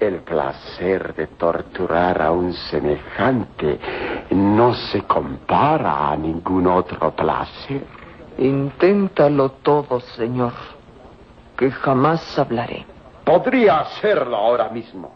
El 0.00 0.20
placer 0.20 1.14
de 1.14 1.26
torturar 1.26 2.22
a 2.22 2.30
un 2.30 2.52
semejante 2.54 3.78
no 4.30 4.74
se 4.74 5.02
compara 5.02 6.10
a 6.10 6.16
ningún 6.16 6.66
otro 6.66 7.10
placer. 7.14 7.84
Inténtalo 8.38 9.50
todo, 9.50 10.00
señor, 10.00 10.52
que 11.56 11.70
jamás 11.70 12.38
hablaré. 12.38 12.97
Podría 13.28 13.80
hacerlo 13.80 14.36
ahora 14.36 14.70
mismo, 14.70 15.14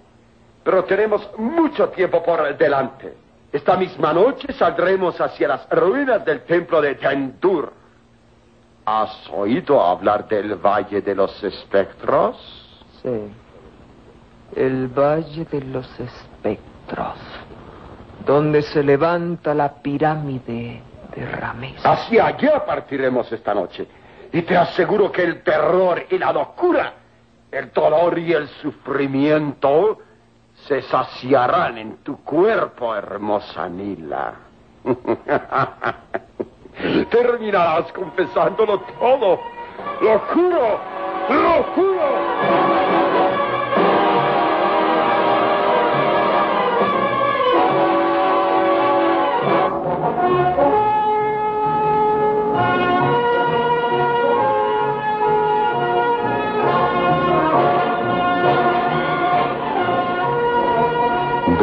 pero 0.63 0.85
tenemos 0.85 1.27
mucho 1.39 1.89
tiempo 1.89 2.23
por 2.23 2.55
delante. 2.59 3.15
Esta 3.51 3.75
misma 3.75 4.13
noche 4.13 4.53
saldremos 4.53 5.19
hacia 5.19 5.49
las 5.49 5.67
ruinas 5.71 6.23
del 6.23 6.43
templo 6.43 6.83
de 6.83 6.97
Tendur. 6.97 7.73
¿Has 8.85 9.31
oído 9.31 9.83
hablar 9.83 10.29
del 10.29 10.57
Valle 10.57 11.01
de 11.01 11.15
los 11.15 11.43
Espectros? 11.43 12.37
Sí. 13.03 13.33
El 14.57 14.89
Valle 14.89 15.47
de 15.47 15.63
los 15.63 15.89
Espectros, 15.99 17.17
donde 18.27 18.61
se 18.61 18.83
levanta 18.83 19.55
la 19.55 19.73
pirámide 19.73 20.83
de 21.17 21.27
Ramés. 21.31 21.81
Hacia 21.83 22.27
allá 22.27 22.63
partiremos 22.67 23.33
esta 23.33 23.55
noche. 23.55 23.87
Y 24.35 24.43
te 24.43 24.55
aseguro 24.55 25.11
que 25.11 25.23
el 25.23 25.43
terror 25.43 26.05
y 26.11 26.19
la 26.19 26.31
locura, 26.31 26.93
el 27.53 27.71
dolor 27.73 28.19
y 28.19 28.33
el 28.33 28.49
sufrimiento 28.49 29.99
se 30.67 30.83
saciarán 30.83 31.79
en 31.79 31.99
tu 31.99 32.17
cuerpo, 32.25 32.93
hermosa 32.95 33.69
Nila. 33.69 34.35
Terminarás 37.11 37.93
confesándolo 37.93 38.81
todo. 38.99 39.39
Lo 40.01 40.19
juro, 40.19 40.81
lo 41.29 41.63
juro. 41.75 42.62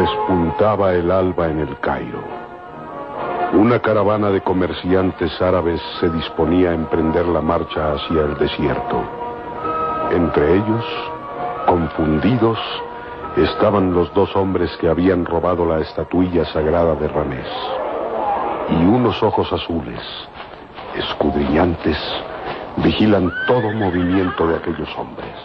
Despuntaba 0.10 0.94
el 0.94 1.12
alba 1.12 1.50
en 1.50 1.60
el 1.60 1.80
Cairo. 1.80 2.24
Una 3.54 3.80
caravana 3.80 4.30
de 4.32 4.42
comerciantes 4.42 5.40
árabes 5.40 5.80
se 6.00 6.10
disponía 6.10 6.72
a 6.72 6.74
emprender 6.74 7.28
la 7.28 7.42
marcha 7.42 7.94
hacia 7.94 8.22
el 8.22 8.36
desierto. 8.38 9.04
Entre 10.12 10.56
ellos, 10.56 10.86
confundidos, 11.68 12.58
estaban 13.38 13.94
los 13.94 14.12
dos 14.16 14.36
hombres 14.36 14.76
que 14.78 14.90
habían 14.90 15.26
robado 15.26 15.64
la 15.64 15.80
estatuilla 15.80 16.46
sagrada 16.46 16.96
de 16.96 17.08
Ramés. 17.08 17.48
Y 18.70 18.86
unos 18.86 19.22
ojos 19.22 19.52
azules, 19.54 20.02
escudriñantes, 20.96 21.98
vigilan 22.78 23.32
todo 23.46 23.72
movimiento 23.74 24.48
de 24.48 24.56
aquellos 24.56 24.90
hombres. 24.98 25.36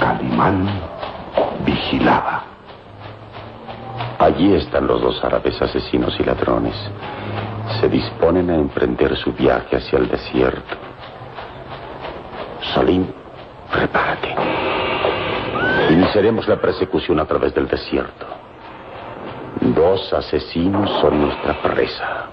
Calimán 0.00 0.66
vigilaba. 1.66 2.51
Allí 4.18 4.54
están 4.54 4.86
los 4.86 5.00
dos 5.00 5.22
árabes 5.24 5.60
asesinos 5.60 6.18
y 6.18 6.24
ladrones. 6.24 6.74
Se 7.80 7.88
disponen 7.88 8.50
a 8.50 8.54
emprender 8.54 9.16
su 9.16 9.32
viaje 9.32 9.76
hacia 9.76 9.98
el 9.98 10.08
desierto. 10.08 10.76
Salim, 12.74 13.06
prepárate. 13.70 14.34
Iniciaremos 15.90 16.46
la 16.48 16.60
persecución 16.60 17.20
a 17.20 17.24
través 17.24 17.54
del 17.54 17.68
desierto. 17.68 18.26
Dos 19.60 20.12
asesinos 20.12 20.90
son 21.00 21.20
nuestra 21.20 21.60
presa. 21.62 22.28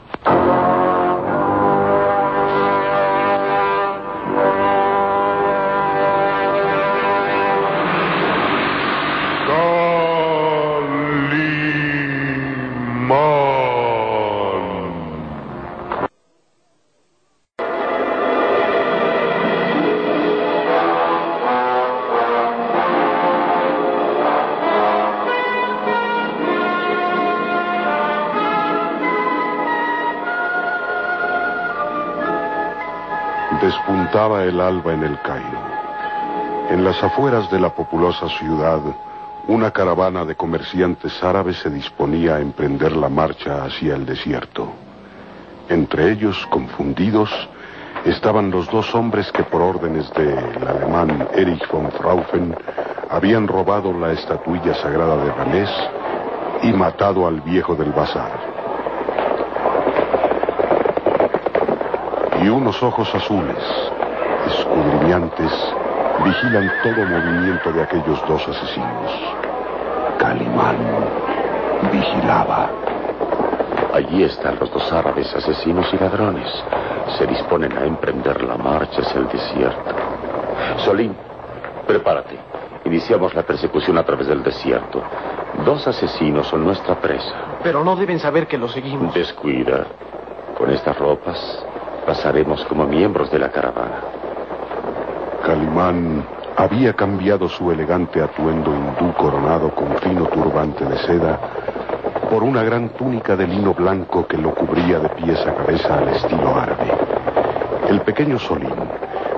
Despuntaba 34.09 34.43
el 34.43 34.59
alba 34.59 34.93
en 34.93 35.03
el 35.03 35.21
Cairo. 35.21 35.59
En 36.71 36.83
las 36.83 37.03
afueras 37.03 37.47
de 37.51 37.59
la 37.59 37.69
populosa 37.69 38.27
ciudad, 38.39 38.79
una 39.47 39.69
caravana 39.69 40.25
de 40.25 40.33
comerciantes 40.33 41.23
árabes 41.23 41.57
se 41.57 41.69
disponía 41.69 42.37
a 42.37 42.39
emprender 42.39 42.93
la 42.93 43.07
marcha 43.07 43.63
hacia 43.65 43.93
el 43.93 44.07
desierto. 44.07 44.67
Entre 45.69 46.11
ellos, 46.11 46.43
confundidos, 46.49 47.29
estaban 48.03 48.49
los 48.49 48.67
dos 48.71 48.95
hombres 48.95 49.31
que 49.31 49.43
por 49.43 49.61
órdenes 49.61 50.11
del 50.15 50.67
alemán 50.67 51.27
Erich 51.35 51.69
von 51.69 51.91
Fraufen 51.91 52.55
habían 53.11 53.47
robado 53.47 53.93
la 53.93 54.13
estatuilla 54.13 54.73
sagrada 54.73 55.23
de 55.23 55.31
Ramés 55.33 55.69
y 56.63 56.73
matado 56.73 57.27
al 57.27 57.41
viejo 57.41 57.75
del 57.75 57.91
bazar. 57.91 58.58
Y 62.41 62.47
unos 62.47 62.81
ojos 62.81 63.13
azules, 63.13 63.57
escudriñantes 64.47 65.51
vigilan 66.23 66.71
todo 66.83 67.05
movimiento 67.05 67.71
de 67.73 67.83
aquellos 67.83 68.25
dos 68.27 68.47
asesinos. 68.47 69.35
Calimán 70.17 70.77
vigilaba. 71.91 72.69
Allí 73.93 74.23
están 74.23 74.57
los 74.59 74.71
dos 74.71 74.91
árabes, 74.93 75.33
asesinos 75.35 75.93
y 75.93 75.97
ladrones. 75.97 76.49
Se 77.17 77.27
disponen 77.27 77.77
a 77.77 77.85
emprender 77.85 78.41
la 78.43 78.55
marcha 78.55 79.01
hacia 79.01 79.19
el 79.19 79.27
desierto. 79.27 79.95
Solín, 80.77 81.15
prepárate. 81.85 82.37
Iniciamos 82.85 83.33
la 83.35 83.43
persecución 83.43 83.97
a 83.97 84.03
través 84.03 84.27
del 84.27 84.43
desierto. 84.43 85.01
Dos 85.65 85.85
asesinos 85.87 86.47
son 86.47 86.63
nuestra 86.63 86.95
presa. 86.95 87.33
Pero 87.63 87.83
no 87.83 87.97
deben 87.97 88.19
saber 88.19 88.47
que 88.47 88.57
lo 88.57 88.69
seguimos. 88.69 89.13
Descuida. 89.13 89.85
Con 90.57 90.69
estas 90.69 90.97
ropas 90.97 91.65
pasaremos 92.09 92.65
como 92.65 92.87
miembros 92.87 93.29
de 93.29 93.37
la 93.37 93.51
caravana. 93.51 94.01
Calimán 95.45 96.25
había 96.57 96.93
cambiado 96.93 97.47
su 97.47 97.71
elegante 97.71 98.19
atuendo 98.19 98.73
hindú 98.73 99.13
coronado 99.13 99.69
con 99.75 99.95
fino 99.97 100.25
turbante 100.25 100.85
de 100.85 100.97
seda 101.05 101.39
por 102.27 102.41
una 102.41 102.63
gran 102.63 102.89
túnica 102.97 103.35
de 103.35 103.45
lino 103.45 103.75
blanco 103.75 104.25
que 104.25 104.37
lo 104.37 104.55
cubría 104.55 104.97
de 104.97 105.09
pies 105.09 105.39
a 105.45 105.53
cabeza 105.53 105.99
al 105.99 106.09
estilo 106.09 106.49
árabe. 106.55 106.91
El 107.89 108.01
pequeño 108.01 108.39
Solín 108.39 108.73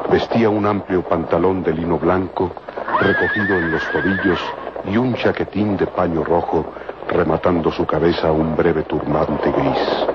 vestía 0.10 0.50
un 0.50 0.66
amplio 0.66 1.02
pantalón 1.02 1.64
de 1.64 1.74
lino 1.74 2.00
blanco 2.00 2.54
recogido 3.02 3.58
en 3.58 3.70
los 3.70 3.84
tobillos 3.92 4.40
y 4.86 4.96
un 4.96 5.14
chaquetín 5.16 5.76
de 5.76 5.88
paño 5.88 6.24
rojo 6.24 6.68
rematando 7.10 7.70
su 7.70 7.86
cabeza 7.86 8.32
un 8.32 8.56
breve 8.56 8.84
turbante 8.84 9.52
gris. 9.52 10.08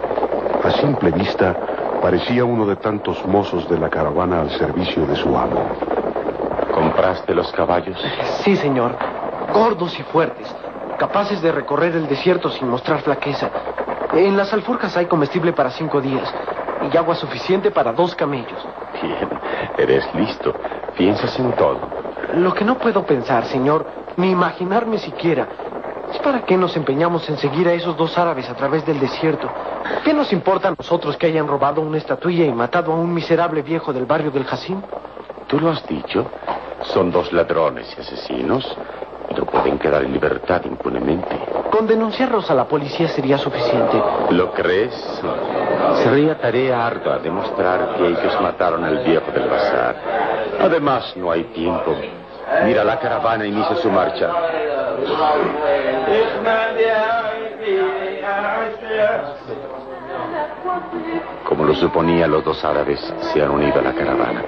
A 0.64 0.70
simple 0.70 1.10
vista 1.10 1.75
parecía 2.06 2.44
uno 2.44 2.64
de 2.66 2.76
tantos 2.76 3.26
mozos 3.26 3.68
de 3.68 3.80
la 3.80 3.90
caravana 3.90 4.40
al 4.40 4.50
servicio 4.50 5.04
de 5.06 5.16
su 5.16 5.36
amo. 5.36 5.66
¿Compraste 6.72 7.34
los 7.34 7.50
caballos? 7.50 7.98
Sí, 8.44 8.54
señor. 8.54 8.96
Gordos 9.52 9.98
y 9.98 10.04
fuertes, 10.04 10.46
capaces 11.00 11.42
de 11.42 11.50
recorrer 11.50 11.96
el 11.96 12.06
desierto 12.06 12.48
sin 12.50 12.68
mostrar 12.68 13.00
flaqueza. 13.00 13.50
En 14.12 14.36
las 14.36 14.52
alforjas 14.52 14.96
hay 14.96 15.06
comestible 15.06 15.52
para 15.52 15.72
cinco 15.72 16.00
días 16.00 16.32
y 16.92 16.96
agua 16.96 17.16
suficiente 17.16 17.72
para 17.72 17.92
dos 17.92 18.14
camellos. 18.14 18.64
Bien, 19.02 19.28
eres 19.76 20.04
listo. 20.14 20.54
Piensas 20.96 21.36
en 21.40 21.50
todo. 21.54 21.80
Lo 22.34 22.54
que 22.54 22.64
no 22.64 22.78
puedo 22.78 23.04
pensar, 23.04 23.46
señor, 23.46 23.84
ni 24.16 24.30
imaginarme 24.30 24.98
siquiera, 24.98 25.48
para 26.26 26.44
qué 26.44 26.56
nos 26.56 26.76
empeñamos 26.76 27.28
en 27.28 27.38
seguir 27.38 27.68
a 27.68 27.72
esos 27.72 27.96
dos 27.96 28.18
árabes 28.18 28.50
a 28.50 28.54
través 28.54 28.84
del 28.84 28.98
desierto. 28.98 29.48
¿Qué 30.02 30.12
nos 30.12 30.32
importa 30.32 30.66
a 30.66 30.74
nosotros 30.76 31.16
que 31.16 31.28
hayan 31.28 31.46
robado 31.46 31.80
una 31.80 31.98
estatuilla 31.98 32.44
y 32.44 32.52
matado 32.52 32.92
a 32.92 32.96
un 32.96 33.14
miserable 33.14 33.62
viejo 33.62 33.92
del 33.92 34.06
barrio 34.06 34.32
del 34.32 34.42
Jacín? 34.42 34.82
Tú 35.46 35.60
lo 35.60 35.70
has 35.70 35.86
dicho. 35.86 36.26
Son 36.82 37.12
dos 37.12 37.32
ladrones 37.32 37.94
y 37.96 38.00
asesinos. 38.00 38.76
No 39.38 39.44
pueden 39.44 39.78
quedar 39.78 40.02
en 40.02 40.14
libertad 40.14 40.62
impunemente. 40.64 41.38
Con 41.70 41.86
denunciarlos 41.86 42.50
a 42.50 42.56
la 42.56 42.64
policía 42.64 43.06
sería 43.06 43.38
suficiente. 43.38 43.96
¿Lo 44.30 44.50
crees? 44.52 44.94
Sería 46.02 46.36
tarea 46.40 46.84
ardua 46.84 47.18
demostrar 47.18 47.94
que 47.94 48.04
ellos 48.04 48.36
mataron 48.42 48.82
al 48.82 49.04
viejo 49.04 49.30
del 49.30 49.48
bazar. 49.48 49.94
Además, 50.60 51.16
no 51.16 51.30
hay 51.30 51.44
tiempo. 51.44 51.94
Mira, 52.64 52.84
la 52.84 52.98
caravana 52.98 53.44
inicia 53.44 53.76
su 53.76 53.90
marcha. 53.90 54.30
Como 61.44 61.64
lo 61.64 61.74
suponía, 61.74 62.26
los 62.26 62.44
dos 62.44 62.64
árabes 62.64 63.00
se 63.32 63.42
han 63.42 63.50
unido 63.50 63.80
a 63.80 63.82
la 63.82 63.92
caravana. 63.92 64.42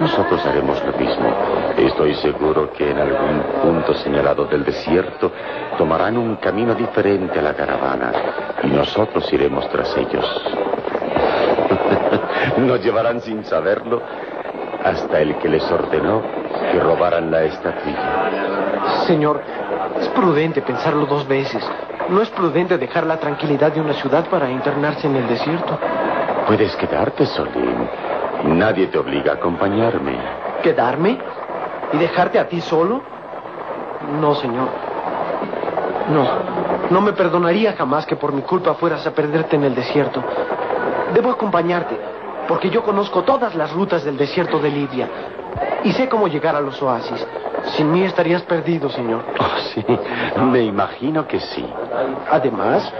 Nosotros 0.00 0.44
haremos 0.46 0.82
lo 0.84 0.92
mismo. 0.92 1.34
Estoy 1.76 2.14
seguro 2.16 2.72
que 2.72 2.90
en 2.90 2.98
algún 2.98 3.42
punto 3.62 3.94
señalado 3.94 4.44
del 4.46 4.64
desierto 4.64 5.32
tomarán 5.76 6.16
un 6.18 6.36
camino 6.36 6.74
diferente 6.74 7.38
a 7.38 7.42
la 7.42 7.54
caravana 7.54 8.12
y 8.62 8.68
nosotros 8.68 9.30
iremos 9.32 9.68
tras 9.70 9.96
ellos. 9.96 10.26
Nos 12.58 12.82
llevarán 12.82 13.20
sin 13.20 13.44
saberlo 13.44 14.02
hasta 14.84 15.20
el 15.20 15.36
que 15.38 15.48
les 15.48 15.70
ordenó 15.70 16.22
que 16.72 16.80
robaran 16.80 17.30
la 17.30 17.42
estatuilla. 17.44 19.04
Señor, 19.06 19.42
es 20.00 20.08
prudente 20.08 20.62
pensarlo 20.62 21.06
dos 21.06 21.26
veces. 21.26 21.62
No 22.08 22.22
es 22.22 22.30
prudente 22.30 22.78
dejar 22.78 23.06
la 23.06 23.18
tranquilidad 23.18 23.72
de 23.72 23.80
una 23.80 23.92
ciudad 23.94 24.26
para 24.28 24.50
internarse 24.50 25.06
en 25.06 25.16
el 25.16 25.28
desierto. 25.28 25.78
Puedes 26.46 26.74
quedarte, 26.76 27.26
Solín. 27.26 27.88
Nadie 28.44 28.86
te 28.86 28.98
obliga 28.98 29.32
a 29.32 29.34
acompañarme. 29.36 30.18
¿Quedarme? 30.62 31.18
¿Y 31.92 31.98
dejarte 31.98 32.38
a 32.38 32.48
ti 32.48 32.60
solo? 32.60 33.02
No, 34.20 34.34
señor. 34.34 34.68
No. 36.10 36.26
No 36.90 37.00
me 37.00 37.12
perdonaría 37.12 37.74
jamás 37.74 38.06
que 38.06 38.16
por 38.16 38.32
mi 38.32 38.42
culpa 38.42 38.74
fueras 38.74 39.06
a 39.06 39.12
perderte 39.12 39.56
en 39.56 39.64
el 39.64 39.74
desierto. 39.74 40.22
Debo 41.14 41.30
acompañarte, 41.30 41.96
porque 42.50 42.68
yo 42.68 42.82
conozco 42.82 43.22
todas 43.22 43.54
las 43.54 43.72
rutas 43.72 44.02
del 44.04 44.16
desierto 44.16 44.58
de 44.58 44.70
Libia. 44.70 45.08
Y 45.84 45.92
sé 45.92 46.08
cómo 46.08 46.26
llegar 46.26 46.56
a 46.56 46.60
los 46.60 46.82
oasis. 46.82 47.24
Sin 47.76 47.92
mí 47.92 48.02
estarías 48.02 48.42
perdido, 48.42 48.90
señor. 48.90 49.22
Oh, 49.38 49.58
sí, 49.72 49.84
me 50.50 50.62
imagino 50.62 51.28
que 51.28 51.38
sí. 51.38 51.64
Además, 52.28 52.92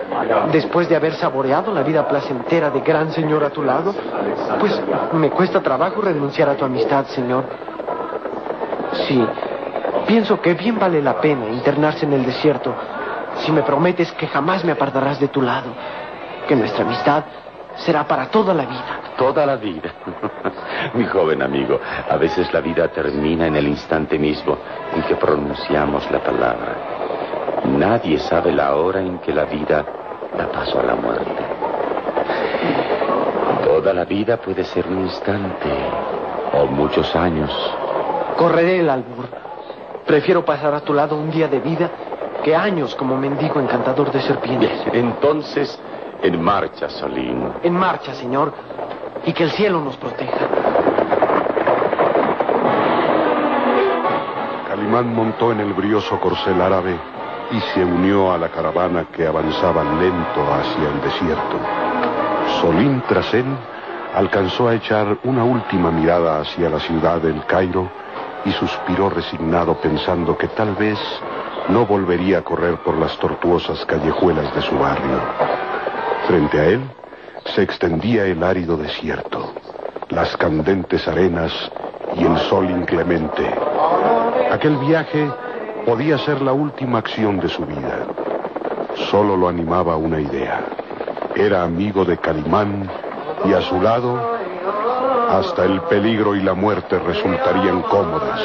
después 0.52 0.88
de 0.88 0.94
haber 0.94 1.14
saboreado 1.14 1.72
la 1.72 1.82
vida 1.82 2.06
placentera 2.06 2.70
de 2.70 2.80
gran 2.80 3.10
señor 3.10 3.42
a 3.42 3.50
tu 3.50 3.64
lado, 3.64 3.92
pues 4.60 4.80
me 5.14 5.30
cuesta 5.30 5.60
trabajo 5.60 6.00
renunciar 6.00 6.48
a 6.48 6.54
tu 6.54 6.64
amistad, 6.64 7.06
señor. 7.06 7.44
Sí, 9.08 9.20
pienso 10.06 10.40
que 10.40 10.54
bien 10.54 10.78
vale 10.78 11.02
la 11.02 11.20
pena 11.20 11.48
internarse 11.48 12.06
en 12.06 12.12
el 12.12 12.24
desierto 12.24 12.72
si 13.38 13.50
me 13.50 13.62
prometes 13.62 14.12
que 14.12 14.28
jamás 14.28 14.64
me 14.64 14.72
apartarás 14.72 15.18
de 15.18 15.26
tu 15.26 15.42
lado, 15.42 15.70
que 16.46 16.54
nuestra 16.54 16.84
amistad 16.84 17.24
será 17.84 18.06
para 18.06 18.26
toda 18.26 18.54
la 18.54 18.64
vida. 18.64 19.00
Toda 19.16 19.46
la 19.46 19.56
vida. 19.56 19.92
Mi 20.94 21.04
joven 21.04 21.42
amigo, 21.42 21.78
a 22.08 22.16
veces 22.16 22.52
la 22.52 22.60
vida 22.60 22.88
termina 22.88 23.46
en 23.46 23.56
el 23.56 23.68
instante 23.68 24.18
mismo 24.18 24.56
en 24.94 25.02
que 25.02 25.16
pronunciamos 25.16 26.10
la 26.10 26.20
palabra. 26.20 26.76
Nadie 27.64 28.18
sabe 28.18 28.52
la 28.52 28.74
hora 28.74 29.00
en 29.00 29.18
que 29.18 29.32
la 29.32 29.44
vida 29.44 29.84
da 30.36 30.46
paso 30.50 30.80
a 30.80 30.82
la 30.82 30.94
muerte. 30.94 31.44
Toda 33.64 33.92
la 33.92 34.04
vida 34.04 34.36
puede 34.38 34.64
ser 34.64 34.86
un 34.86 35.00
instante 35.00 35.70
o 36.54 36.66
muchos 36.66 37.14
años. 37.14 37.50
Correré 38.36 38.80
el 38.80 38.90
albur. 38.90 39.26
Prefiero 40.06 40.44
pasar 40.44 40.74
a 40.74 40.80
tu 40.80 40.92
lado 40.92 41.16
un 41.16 41.30
día 41.30 41.48
de 41.48 41.60
vida 41.60 41.90
que 42.42 42.56
años 42.56 42.94
como 42.94 43.16
mendigo 43.16 43.60
encantador 43.60 44.10
de 44.10 44.20
serpientes. 44.22 44.82
Entonces, 44.92 45.78
en 46.22 46.42
marcha, 46.42 46.88
Solín. 46.88 47.52
En 47.62 47.74
marcha, 47.74 48.14
señor. 48.14 48.52
Y 49.24 49.32
que 49.32 49.44
el 49.44 49.50
cielo 49.50 49.80
nos 49.80 49.96
proteja. 49.96 50.48
Calimán 54.68 55.14
montó 55.14 55.52
en 55.52 55.60
el 55.60 55.72
brioso 55.72 56.18
corcel 56.20 56.60
árabe 56.60 56.96
y 57.50 57.60
se 57.72 57.84
unió 57.84 58.32
a 58.32 58.38
la 58.38 58.48
caravana 58.48 59.06
que 59.12 59.26
avanzaba 59.26 59.82
lento 59.82 60.40
hacia 60.52 60.88
el 60.88 61.00
desierto. 61.00 61.58
Solín 62.60 63.02
tras 63.08 63.32
él 63.34 63.46
alcanzó 64.14 64.68
a 64.68 64.74
echar 64.74 65.18
una 65.24 65.44
última 65.44 65.90
mirada 65.90 66.40
hacia 66.40 66.68
la 66.68 66.80
ciudad 66.80 67.20
del 67.20 67.44
Cairo 67.46 67.88
y 68.44 68.52
suspiró 68.52 69.10
resignado 69.10 69.74
pensando 69.80 70.36
que 70.36 70.48
tal 70.48 70.74
vez 70.74 70.98
no 71.68 71.86
volvería 71.86 72.38
a 72.38 72.42
correr 72.42 72.78
por 72.78 72.96
las 72.96 73.16
tortuosas 73.18 73.84
callejuelas 73.86 74.54
de 74.54 74.62
su 74.62 74.78
barrio. 74.78 75.69
Frente 76.30 76.60
a 76.60 76.64
él 76.66 76.80
se 77.56 77.62
extendía 77.62 78.24
el 78.24 78.44
árido 78.44 78.76
desierto, 78.76 79.52
las 80.10 80.36
candentes 80.36 81.08
arenas 81.08 81.52
y 82.14 82.22
el 82.22 82.38
sol 82.38 82.70
inclemente. 82.70 83.52
Aquel 84.52 84.76
viaje 84.76 85.28
podía 85.84 86.18
ser 86.18 86.40
la 86.40 86.52
última 86.52 87.00
acción 87.00 87.40
de 87.40 87.48
su 87.48 87.66
vida. 87.66 88.06
Solo 89.10 89.36
lo 89.36 89.48
animaba 89.48 89.96
una 89.96 90.20
idea. 90.20 90.66
Era 91.34 91.64
amigo 91.64 92.04
de 92.04 92.16
Calimán 92.16 92.88
y 93.44 93.52
a 93.52 93.62
su 93.62 93.82
lado 93.82 94.38
hasta 95.30 95.64
el 95.64 95.80
peligro 95.82 96.36
y 96.36 96.42
la 96.42 96.54
muerte 96.54 96.96
resultarían 97.00 97.82
cómodas. 97.82 98.40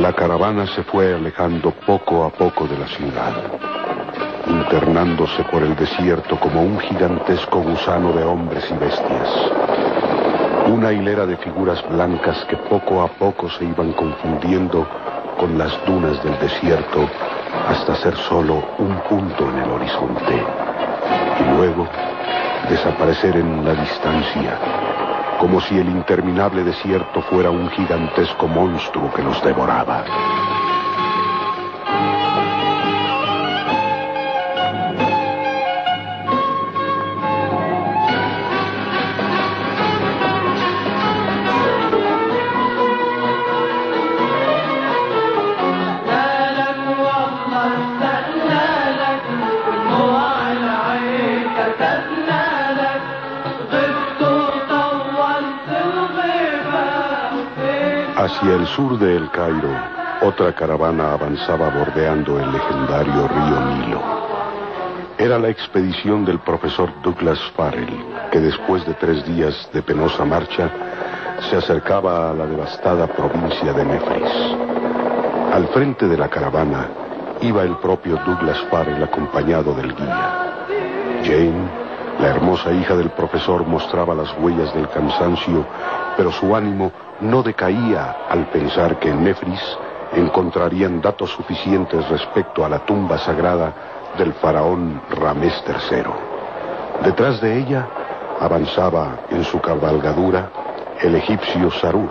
La 0.00 0.12
caravana 0.12 0.64
se 0.68 0.84
fue 0.84 1.12
alejando 1.12 1.72
poco 1.72 2.22
a 2.22 2.30
poco 2.30 2.68
de 2.68 2.78
la 2.78 2.86
ciudad, 2.86 3.32
internándose 4.46 5.42
por 5.50 5.64
el 5.64 5.74
desierto 5.74 6.38
como 6.38 6.62
un 6.62 6.78
gigantesco 6.78 7.60
gusano 7.62 8.12
de 8.12 8.22
hombres 8.22 8.64
y 8.70 8.74
bestias. 8.74 9.28
Una 10.68 10.92
hilera 10.92 11.26
de 11.26 11.36
figuras 11.38 11.84
blancas 11.88 12.44
que 12.44 12.56
poco 12.70 13.02
a 13.02 13.08
poco 13.08 13.50
se 13.50 13.64
iban 13.64 13.92
confundiendo 13.92 14.86
con 15.36 15.58
las 15.58 15.72
dunas 15.84 16.22
del 16.22 16.38
desierto 16.38 17.08
hasta 17.66 17.96
ser 17.96 18.16
solo 18.16 18.62
un 18.78 18.94
punto 19.08 19.50
en 19.50 19.58
el 19.58 19.70
horizonte 19.70 20.44
y 21.40 21.56
luego 21.56 21.88
desaparecer 22.70 23.36
en 23.36 23.64
la 23.64 23.74
distancia, 23.74 24.58
como 25.38 25.60
si 25.60 25.78
el 25.78 25.88
interminable 25.88 26.64
desierto 26.64 27.22
fuera 27.22 27.50
un 27.50 27.68
gigantesco 27.70 28.48
monstruo 28.48 29.12
que 29.12 29.22
nos 29.22 29.42
devoraba. 29.42 30.04
Hacia 58.38 58.54
el 58.54 58.68
sur 58.68 58.96
de 59.00 59.16
El 59.16 59.28
Cairo, 59.32 59.68
otra 60.22 60.52
caravana 60.52 61.12
avanzaba 61.12 61.70
bordeando 61.70 62.38
el 62.38 62.52
legendario 62.52 63.26
río 63.26 63.60
Nilo. 63.66 64.00
Era 65.18 65.40
la 65.40 65.48
expedición 65.48 66.24
del 66.24 66.38
profesor 66.38 66.88
Douglas 67.02 67.40
Farrell, 67.56 67.90
que 68.30 68.38
después 68.38 68.86
de 68.86 68.94
tres 68.94 69.26
días 69.26 69.68
de 69.72 69.82
penosa 69.82 70.24
marcha, 70.24 70.70
se 71.50 71.56
acercaba 71.56 72.30
a 72.30 72.34
la 72.34 72.46
devastada 72.46 73.08
provincia 73.08 73.72
de 73.72 73.84
Nefris. 73.84 74.32
Al 75.52 75.66
frente 75.74 76.06
de 76.06 76.16
la 76.16 76.28
caravana 76.28 76.86
iba 77.40 77.64
el 77.64 77.76
propio 77.78 78.20
Douglas 78.24 78.60
Farrell 78.70 79.02
acompañado 79.02 79.74
del 79.74 79.92
guía. 79.96 80.66
Jane, 81.24 81.68
la 82.20 82.28
hermosa 82.28 82.70
hija 82.70 82.94
del 82.94 83.10
profesor, 83.10 83.66
mostraba 83.66 84.14
las 84.14 84.32
huellas 84.38 84.72
del 84.74 84.88
cansancio, 84.90 85.66
pero 86.16 86.30
su 86.30 86.54
ánimo 86.54 86.92
no 87.20 87.42
decaía 87.42 88.16
al 88.28 88.46
pensar 88.46 88.98
que 88.98 89.08
en 89.08 89.24
Nefris 89.24 89.78
encontrarían 90.12 91.00
datos 91.00 91.30
suficientes 91.30 92.08
respecto 92.08 92.64
a 92.64 92.68
la 92.68 92.78
tumba 92.80 93.18
sagrada 93.18 93.72
del 94.16 94.32
faraón 94.34 95.00
Ramés 95.10 95.62
III. 95.66 96.02
Detrás 97.04 97.40
de 97.40 97.58
ella 97.58 97.86
avanzaba 98.40 99.20
en 99.30 99.44
su 99.44 99.60
cabalgadura 99.60 100.50
el 101.00 101.14
egipcio 101.14 101.70
Sarur, 101.70 102.10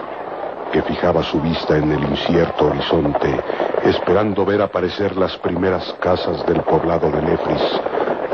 que 0.72 0.82
fijaba 0.82 1.24
su 1.24 1.40
vista 1.42 1.78
en 1.78 1.92
el 1.92 2.04
incierto 2.04 2.68
horizonte, 2.68 3.40
esperando 3.84 4.46
ver 4.46 4.62
aparecer 4.62 5.16
las 5.16 5.36
primeras 5.38 5.96
casas 6.00 6.46
del 6.46 6.62
poblado 6.62 7.10
de 7.10 7.22
Nefris, 7.22 7.82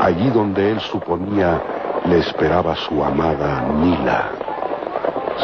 allí 0.00 0.30
donde 0.30 0.72
él 0.72 0.80
suponía 0.80 1.60
le 2.06 2.18
esperaba 2.18 2.74
su 2.76 3.02
amada 3.02 3.62
Nila. 3.62 4.53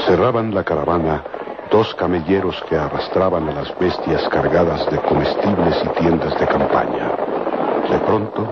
Cerraban 0.07 0.55
la 0.55 0.65
caravana 0.65 1.23
dos 1.71 1.95
camelleros 1.95 2.61
que 2.69 2.77
arrastraban 2.77 3.49
a 3.49 3.53
las 3.53 3.79
bestias 3.79 4.29
cargadas 4.29 4.91
de 4.91 4.99
comestibles 4.99 5.77
y 5.85 5.89
tiendas 6.01 6.39
de 6.39 6.47
campaña. 6.47 7.13
De 7.89 7.99
pronto, 8.01 8.47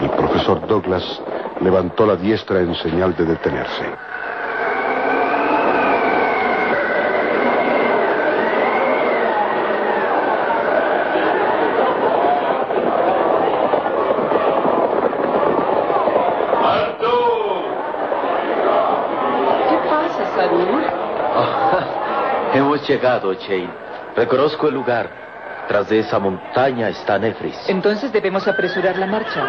el 0.00 0.10
profesor 0.10 0.66
Douglas 0.66 1.22
levantó 1.60 2.06
la 2.06 2.16
diestra 2.16 2.60
en 2.60 2.74
señal 2.76 3.14
de 3.16 3.24
detenerse. 3.24 3.84
¿Qué 19.68 19.76
pasa, 19.90 20.24
Sarur? 20.34 21.06
Hemos 22.54 22.74
llegado, 22.86 23.34
Jane. 23.40 23.70
Reconozco 24.16 24.68
el 24.68 24.74
lugar. 24.74 25.10
Tras 25.68 25.88
de 25.88 25.98
esa 25.98 26.20
montaña 26.20 26.88
está 26.90 27.18
Nefris. 27.18 27.68
Entonces 27.68 28.12
debemos 28.12 28.46
apresurar 28.46 28.96
la 28.98 29.06
marcha. 29.06 29.42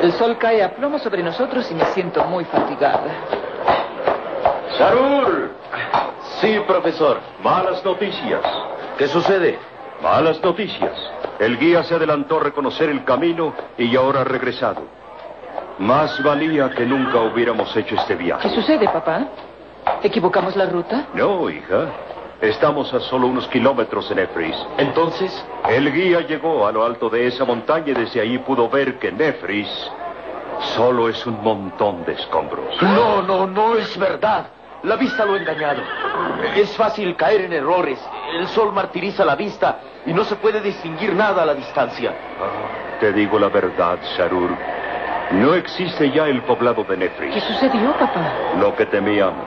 El 0.00 0.12
sol 0.12 0.38
cae 0.38 0.62
a 0.62 0.74
plomo 0.76 0.98
sobre 1.00 1.22
nosotros 1.24 1.68
y 1.72 1.74
me 1.74 1.84
siento 1.86 2.22
muy 2.24 2.44
fatigada. 2.44 3.02
¡Sarur! 4.78 5.50
Sí, 6.40 6.60
profesor. 6.66 7.18
Malas 7.42 7.84
noticias. 7.84 8.40
¿Qué 8.98 9.08
sucede? 9.08 9.58
Malas 10.02 10.40
noticias. 10.42 10.92
El 11.38 11.58
guía 11.58 11.82
se 11.82 11.94
adelantó 11.94 12.38
a 12.38 12.44
reconocer 12.44 12.88
el 12.90 13.04
camino 13.04 13.52
y 13.76 13.94
ahora 13.96 14.20
ha 14.20 14.24
regresado. 14.24 14.82
Más 15.78 16.22
valía 16.22 16.70
que 16.70 16.86
nunca 16.86 17.20
hubiéramos 17.20 17.74
hecho 17.76 17.96
este 17.96 18.16
¿Qué 18.16 18.22
viaje. 18.22 18.48
sucede, 18.50 18.86
papá? 18.86 19.26
¿Equivocamos 20.02 20.56
la 20.56 20.66
ruta? 20.66 21.06
No, 21.14 21.48
hija. 21.50 21.86
Estamos 22.40 22.92
a 22.92 23.00
solo 23.00 23.26
unos 23.28 23.48
kilómetros 23.48 24.08
de 24.10 24.14
Nefris. 24.16 24.56
Entonces, 24.78 25.44
El 25.68 25.92
guía 25.92 26.20
llegó 26.20 26.66
a 26.66 26.72
lo 26.72 26.84
alto 26.84 27.08
de 27.08 27.26
esa 27.26 27.44
montaña 27.44 27.88
y 27.88 27.94
desde 27.94 28.20
ahí 28.20 28.38
pudo 28.38 28.68
ver 28.68 28.98
que 28.98 29.10
Nefris 29.10 29.68
solo 30.74 31.08
es 31.08 31.26
un 31.26 31.42
montón 31.42 32.04
de 32.04 32.12
escombros. 32.12 32.80
No, 32.82 33.22
no, 33.22 33.46
no 33.46 33.74
es 33.76 33.96
verdad. 33.98 34.46
La 34.82 34.96
vista 34.96 35.24
lo 35.24 35.34
ha 35.34 35.38
engañado. 35.38 35.82
Es 36.54 36.76
fácil 36.76 37.16
caer 37.16 37.42
en 37.42 37.52
errores. 37.54 37.98
El 38.38 38.46
sol 38.48 38.72
martiriza 38.72 39.24
la 39.24 39.34
vista 39.34 39.80
y 40.04 40.12
no 40.12 40.22
se 40.24 40.36
puede 40.36 40.60
distinguir 40.60 41.14
nada 41.14 41.42
a 41.42 41.46
la 41.46 41.54
distancia. 41.54 42.14
Te 43.00 43.12
digo 43.12 43.38
la 43.38 43.48
verdad, 43.48 43.98
Sarur. 44.16 44.50
No 45.32 45.54
existe 45.54 46.10
ya 46.12 46.26
el 46.28 46.42
poblado 46.42 46.84
de 46.84 46.96
Nefris. 46.98 47.34
¿Qué 47.34 47.40
sucedió, 47.40 47.92
papá? 47.94 48.32
Lo 48.60 48.76
que 48.76 48.86
temíamos. 48.86 49.46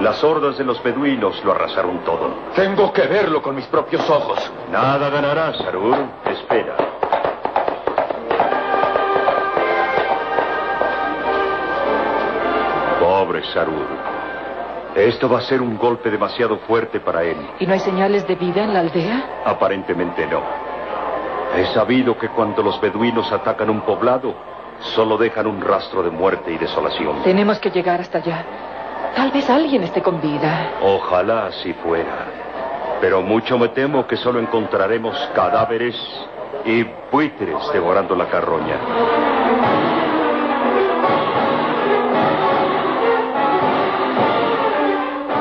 Las 0.00 0.22
hordas 0.24 0.58
de 0.58 0.64
los 0.64 0.82
beduinos 0.82 1.42
lo 1.44 1.52
arrasaron 1.52 1.98
todo. 2.04 2.34
Tengo 2.54 2.92
que 2.92 3.02
verlo 3.02 3.40
con 3.42 3.54
mis 3.54 3.66
propios 3.66 4.08
ojos. 4.10 4.50
Nada 4.70 5.10
ganarás, 5.10 5.56
Sarur. 5.58 5.96
Espera. 6.24 6.76
Pobre 13.00 13.42
Sarur. 13.52 13.86
Esto 14.94 15.28
va 15.28 15.38
a 15.38 15.42
ser 15.42 15.62
un 15.62 15.78
golpe 15.78 16.10
demasiado 16.10 16.58
fuerte 16.58 17.00
para 17.00 17.22
él. 17.22 17.36
¿Y 17.60 17.66
no 17.66 17.72
hay 17.72 17.80
señales 17.80 18.26
de 18.26 18.34
vida 18.34 18.62
en 18.62 18.74
la 18.74 18.80
aldea? 18.80 19.42
Aparentemente 19.44 20.26
no. 20.26 20.42
He 21.56 21.66
sabido 21.72 22.18
que 22.18 22.28
cuando 22.28 22.62
los 22.62 22.80
beduinos 22.80 23.30
atacan 23.32 23.70
un 23.70 23.82
poblado, 23.82 24.34
solo 24.94 25.16
dejan 25.16 25.46
un 25.46 25.60
rastro 25.60 26.02
de 26.02 26.10
muerte 26.10 26.52
y 26.52 26.58
desolación. 26.58 27.22
Tenemos 27.22 27.58
que 27.58 27.70
llegar 27.70 28.00
hasta 28.00 28.18
allá. 28.18 28.44
Tal 29.16 29.30
vez 29.30 29.48
alguien 29.50 29.82
esté 29.82 30.02
con 30.02 30.20
vida. 30.20 30.70
Ojalá 30.82 31.46
así 31.46 31.72
fuera. 31.74 32.26
Pero 33.00 33.20
mucho 33.22 33.58
me 33.58 33.68
temo 33.68 34.06
que 34.06 34.16
solo 34.16 34.38
encontraremos 34.40 35.16
cadáveres 35.34 35.96
y 36.64 36.84
buitres 37.10 37.56
devorando 37.72 38.14
la 38.14 38.26
carroña. 38.28 38.76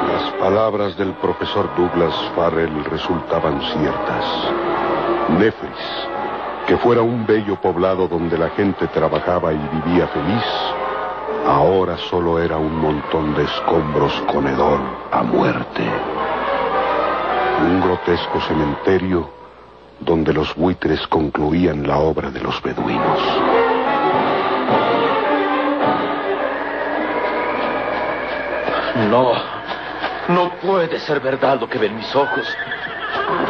Las 0.07 0.31
palabras 0.33 0.97
del 0.97 1.13
profesor 1.13 1.69
Douglas 1.75 2.15
Farrell 2.35 2.83
resultaban 2.85 3.61
ciertas. 3.61 4.25
Nefris, 5.37 6.07
que 6.67 6.77
fuera 6.77 7.01
un 7.01 7.25
bello 7.25 7.55
poblado 7.61 8.07
donde 8.07 8.37
la 8.37 8.49
gente 8.49 8.87
trabajaba 8.87 9.53
y 9.53 9.57
vivía 9.57 10.07
feliz, 10.07 10.43
ahora 11.47 11.97
solo 12.09 12.39
era 12.39 12.57
un 12.57 12.75
montón 12.77 13.33
de 13.35 13.43
escombros 13.43 14.13
con 14.31 14.47
hedor 14.47 14.79
a 15.11 15.23
muerte. 15.23 15.83
Un 17.61 17.81
grotesco 17.81 18.41
cementerio 18.41 19.29
donde 19.99 20.33
los 20.33 20.55
buitres 20.55 21.05
concluían 21.07 21.87
la 21.87 21.97
obra 21.97 22.31
de 22.31 22.41
los 22.41 22.61
beduinos. 22.61 23.19
No, 29.09 29.33
no 30.29 30.49
puede 30.61 30.99
ser 30.99 31.19
verdad 31.19 31.59
lo 31.59 31.69
que 31.69 31.77
ven 31.77 31.95
mis 31.95 32.15
ojos. 32.15 32.47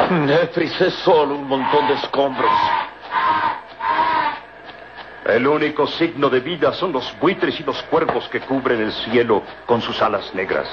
Nefris 0.09 0.79
es 0.81 0.93
solo 0.95 1.35
un 1.35 1.47
montón 1.47 1.87
de 1.87 1.93
escombros. 1.95 2.51
El 5.25 5.45
único 5.45 5.85
signo 5.85 6.29
de 6.29 6.39
vida 6.39 6.73
son 6.73 6.91
los 6.91 7.15
buitres 7.19 7.59
y 7.59 7.63
los 7.63 7.81
cuervos 7.83 8.27
que 8.29 8.39
cubren 8.39 8.81
el 8.81 8.91
cielo 8.91 9.43
con 9.67 9.81
sus 9.81 10.01
alas 10.01 10.33
negras. 10.33 10.67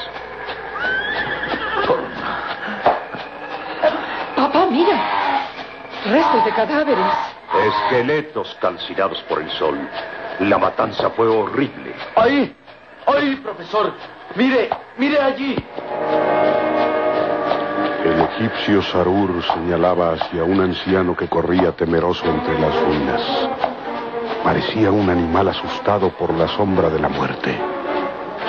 Papá, 4.35 4.67
mira. 4.71 5.47
Restos 6.07 6.45
de 6.47 6.51
cadáveres. 6.53 7.07
Esqueletos 7.67 8.57
calcinados 8.61 9.21
por 9.23 9.43
el 9.43 9.51
sol. 9.51 9.79
La 10.41 10.57
matanza 10.57 11.11
fue 11.11 11.27
horrible. 11.29 11.95
Ahí, 12.17 12.55
ahí, 13.07 13.37
profesor. 13.37 13.93
Mire, 14.35 14.71
mire 14.97 15.21
allí. 15.21 15.57
El 18.05 18.21
egipcio 18.21 18.81
Sarur 18.83 19.43
señalaba 19.43 20.15
hacia 20.15 20.45
un 20.45 20.61
anciano 20.61 21.15
que 21.15 21.29
corría 21.29 21.73
temeroso 21.73 22.25
entre 22.25 22.59
las 22.59 22.81
ruinas. 22.83 23.23
Parecía 24.43 24.91
un 24.91 25.11
animal 25.11 25.49
asustado 25.49 26.11
por 26.11 26.33
la 26.35 26.49
sombra 26.49 26.89
de 26.89 26.99
la 27.01 27.09
muerte. 27.09 27.55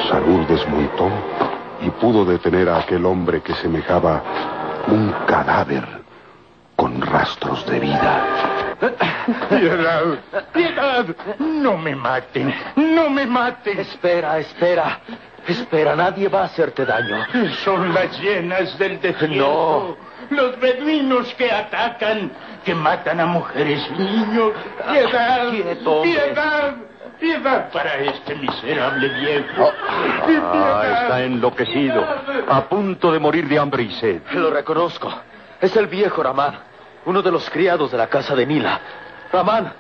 Sarur 0.10 0.48
desmontó 0.48 1.10
y 1.82 1.90
pudo 1.90 2.26
detener 2.26 2.70
a 2.70 2.80
aquel 2.80 3.06
hombre 3.06 3.42
que 3.42 3.54
semejaba 3.56 4.24
un 4.88 5.14
cadáver 5.28 5.86
con 6.76 7.02
rastros 7.02 7.66
de 7.66 7.80
vida. 7.80 8.24
Piedad, 9.50 10.04
piedad, 10.54 11.06
no 11.40 11.78
me 11.78 11.96
maten, 11.96 12.54
no 12.76 13.10
me 13.10 13.26
maten. 13.26 13.80
Espera, 13.80 14.40
espera, 14.40 15.00
espera, 15.46 15.96
nadie 15.96 16.30
va 16.30 16.44
a 16.44 16.46
hacerte 16.46 16.86
daño. 16.86 17.26
Son 17.66 17.94
las 17.94 18.18
llenas 18.20 18.78
del 18.80 19.02
desierto. 19.02 19.36
No. 19.36 20.09
Los 20.30 20.60
beduinos 20.60 21.34
que 21.36 21.52
atacan, 21.52 22.32
que 22.64 22.76
matan 22.76 23.20
a 23.20 23.26
mujeres 23.26 23.86
y 23.90 24.02
niños. 24.02 24.54
Piedad, 24.92 25.50
Quieto, 25.50 26.02
piedad, 26.04 26.76
piedad 27.20 27.72
para 27.72 27.96
este 27.96 28.36
miserable 28.36 29.10
viejo. 29.10 29.72
Ah, 29.82 31.02
está 31.02 31.24
enloquecido, 31.24 32.06
a 32.48 32.62
punto 32.66 33.12
de 33.12 33.20
morir 33.20 33.48
de 33.48 33.58
hambre 33.58 33.84
y 33.84 33.92
sed. 33.94 34.22
Lo 34.34 34.52
reconozco. 34.52 35.12
Es 35.60 35.76
el 35.76 35.88
viejo 35.88 36.24
Ramán, 36.24 36.60
uno 37.06 37.22
de 37.22 37.32
los 37.32 37.50
criados 37.50 37.92
de 37.92 37.98
la 37.98 38.08
casa 38.08 38.36
de 38.36 38.46
Nila. 38.46 38.80
Ramán, 39.32 39.74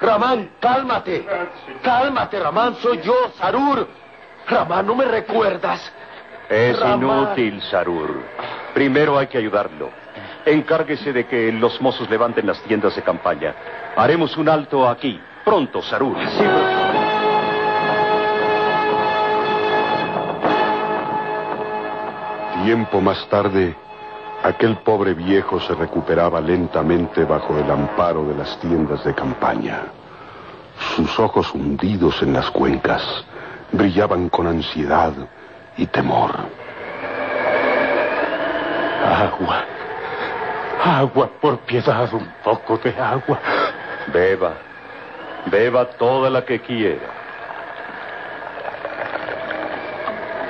Ramán, 0.00 0.50
cálmate. 0.60 1.26
Cálmate, 1.82 2.40
Ramán, 2.40 2.76
soy 2.76 3.00
yo, 3.02 3.32
Sarur. 3.38 3.88
Ramán, 4.46 4.86
¿no 4.86 4.94
me 4.94 5.04
recuerdas? 5.06 5.92
Es 6.48 6.78
inútil, 6.78 7.62
Sarur. 7.62 8.22
Primero 8.74 9.18
hay 9.18 9.28
que 9.28 9.38
ayudarlo. 9.38 9.90
Encárguese 10.44 11.12
de 11.12 11.26
que 11.26 11.50
los 11.52 11.80
mozos 11.80 12.08
levanten 12.10 12.46
las 12.46 12.60
tiendas 12.62 12.94
de 12.94 13.02
campaña. 13.02 13.54
Haremos 13.96 14.36
un 14.36 14.48
alto 14.48 14.86
aquí. 14.88 15.18
Pronto, 15.44 15.80
Sarur. 15.82 16.16
Tiempo 22.64 23.00
más 23.00 23.26
tarde, 23.28 23.76
aquel 24.42 24.76
pobre 24.78 25.14
viejo 25.14 25.60
se 25.60 25.74
recuperaba 25.74 26.40
lentamente 26.40 27.24
bajo 27.24 27.58
el 27.58 27.70
amparo 27.70 28.24
de 28.24 28.34
las 28.34 28.58
tiendas 28.60 29.04
de 29.04 29.14
campaña. 29.14 29.82
Sus 30.96 31.18
ojos 31.18 31.54
hundidos 31.54 32.22
en 32.22 32.32
las 32.32 32.50
cuencas 32.50 33.02
brillaban 33.72 34.28
con 34.28 34.46
ansiedad 34.46 35.12
y 35.76 35.86
temor. 35.86 36.30
Agua. 39.04 39.64
Agua, 40.84 41.30
por 41.40 41.58
piedad, 41.60 42.12
un 42.12 42.28
poco 42.42 42.78
de 42.78 42.90
agua. 42.98 43.38
Beba. 44.12 44.54
Beba 45.46 45.86
toda 45.98 46.30
la 46.30 46.44
que 46.44 46.60
quiera. 46.60 47.24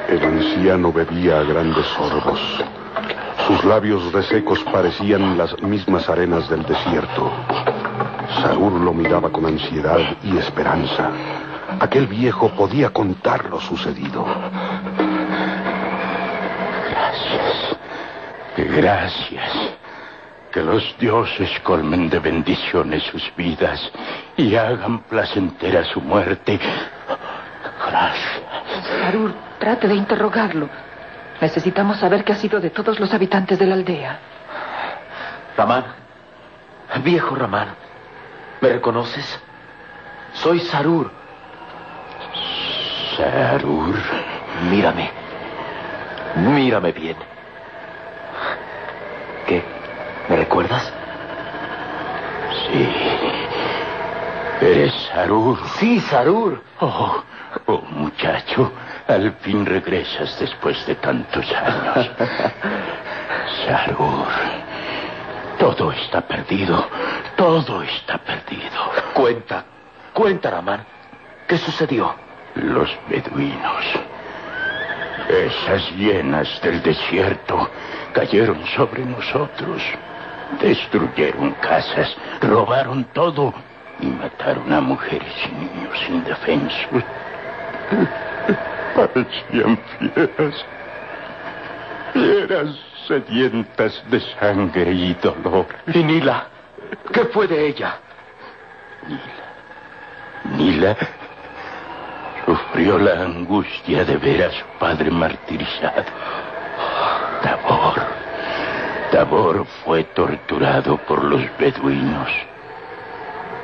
El 0.08 0.22
anciano 0.22 0.92
bebía 0.92 1.40
a 1.40 1.44
grandes 1.44 1.86
sorbos. 1.86 2.40
Sus 3.46 3.64
labios 3.64 4.12
resecos 4.12 4.62
parecían 4.72 5.36
las 5.36 5.60
mismas 5.62 6.08
arenas 6.08 6.48
del 6.48 6.62
desierto. 6.64 7.30
Saúl 8.42 8.84
lo 8.84 8.92
miraba 8.92 9.30
con 9.30 9.46
ansiedad 9.46 10.00
y 10.22 10.36
esperanza. 10.38 11.10
Aquel 11.80 12.06
viejo 12.06 12.50
podía 12.50 12.90
contar 12.90 13.46
lo 13.46 13.60
sucedido. 13.60 14.24
Gracias. 16.90 17.76
Gracias. 18.56 19.52
Que 20.52 20.62
los 20.62 20.96
dioses 20.98 21.50
colmen 21.60 22.08
de 22.08 22.20
bendiciones 22.20 23.02
sus 23.04 23.34
vidas 23.36 23.90
y 24.36 24.54
hagan 24.54 25.00
placentera 25.00 25.84
su 25.84 26.00
muerte. 26.00 26.60
Gracias. 27.86 28.42
Sarur, 29.00 29.34
trate 29.58 29.88
de 29.88 29.94
interrogarlo. 29.94 30.68
Necesitamos 31.40 31.98
saber 31.98 32.24
qué 32.24 32.32
ha 32.32 32.36
sido 32.36 32.60
de 32.60 32.70
todos 32.70 33.00
los 33.00 33.12
habitantes 33.12 33.58
de 33.58 33.66
la 33.66 33.74
aldea. 33.74 34.18
Ramán, 35.56 35.84
viejo 37.02 37.34
Ramán, 37.34 37.74
¿me 38.60 38.68
reconoces? 38.68 39.40
Soy 40.34 40.60
Sarur. 40.60 41.23
Sarur. 43.16 43.96
Mírame. 44.70 45.10
Mírame 46.36 46.92
bien. 46.92 47.16
¿Qué? 49.46 49.62
¿Me 50.28 50.36
recuerdas? 50.36 50.92
Sí. 52.66 52.88
¿Eres 54.60 54.92
Sarur? 55.12 55.58
Sí, 55.78 56.00
Sarur. 56.00 56.62
Oh, 56.80 57.22
oh, 57.66 57.82
muchacho, 57.90 58.72
al 59.06 59.32
fin 59.40 59.64
regresas 59.66 60.38
después 60.40 60.84
de 60.86 60.94
tantos 60.96 61.46
años. 61.52 62.10
Sarur, 63.66 64.26
todo 65.58 65.92
está 65.92 66.20
perdido, 66.22 66.86
todo 67.36 67.82
está 67.82 68.18
perdido. 68.18 68.80
Cuenta, 69.12 69.64
cuenta, 70.12 70.50
Ramán. 70.50 70.84
¿Qué 71.46 71.58
sucedió? 71.58 72.23
Los 72.54 72.88
beduinos, 73.08 73.84
esas 75.28 75.90
hienas 75.96 76.60
del 76.62 76.80
desierto, 76.82 77.68
cayeron 78.12 78.64
sobre 78.76 79.04
nosotros. 79.04 79.82
Destruyeron 80.60 81.50
casas, 81.54 82.16
robaron 82.40 83.04
todo 83.12 83.52
y 83.98 84.06
mataron 84.06 84.72
a 84.72 84.80
mujeres 84.80 85.34
y 85.46 85.54
niños 85.54 86.08
indefensos. 86.08 87.02
Parecían 88.94 89.78
fieras. 89.98 90.66
Fieras 92.12 92.68
sedientas 93.08 94.04
de 94.10 94.20
sangre 94.38 94.92
y 94.92 95.14
dolor. 95.14 95.66
¿Y 95.92 96.04
Nila? 96.04 96.46
¿Qué 97.12 97.24
fue 97.24 97.48
de 97.48 97.66
ella? 97.66 97.96
Nila 100.56 100.96
sufrió 102.44 102.98
la 102.98 103.22
angustia 103.22 104.04
de 104.04 104.16
ver 104.16 104.44
a 104.44 104.50
su 104.50 104.64
padre 104.78 105.10
martirizado. 105.10 106.04
Tabor. 107.42 108.02
Tabor 109.10 109.66
fue 109.84 110.04
torturado 110.04 110.96
por 110.98 111.24
los 111.24 111.42
beduinos. 111.58 112.30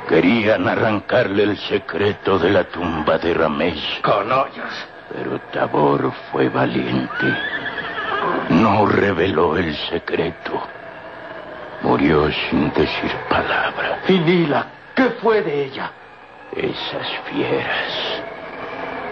Querían 0.07 0.67
arrancarle 0.67 1.43
el 1.43 1.57
secreto 1.57 2.37
de 2.39 2.49
la 2.49 2.63
tumba 2.65 3.17
de 3.17 3.33
Ramés. 3.33 3.79
Canallas. 4.01 4.87
Pero 5.13 5.39
Tabor 5.51 6.11
fue 6.31 6.49
valiente. 6.49 7.37
No 8.49 8.85
reveló 8.85 9.57
el 9.57 9.75
secreto. 9.89 10.61
Murió 11.81 12.29
sin 12.31 12.71
decir 12.73 13.11
palabra. 13.29 13.99
¿Y 14.07 14.19
Nila? 14.19 14.65
¿Qué 14.95 15.09
fue 15.21 15.41
de 15.41 15.65
ella? 15.65 15.91
Esas 16.55 17.07
fieras. 17.29 18.21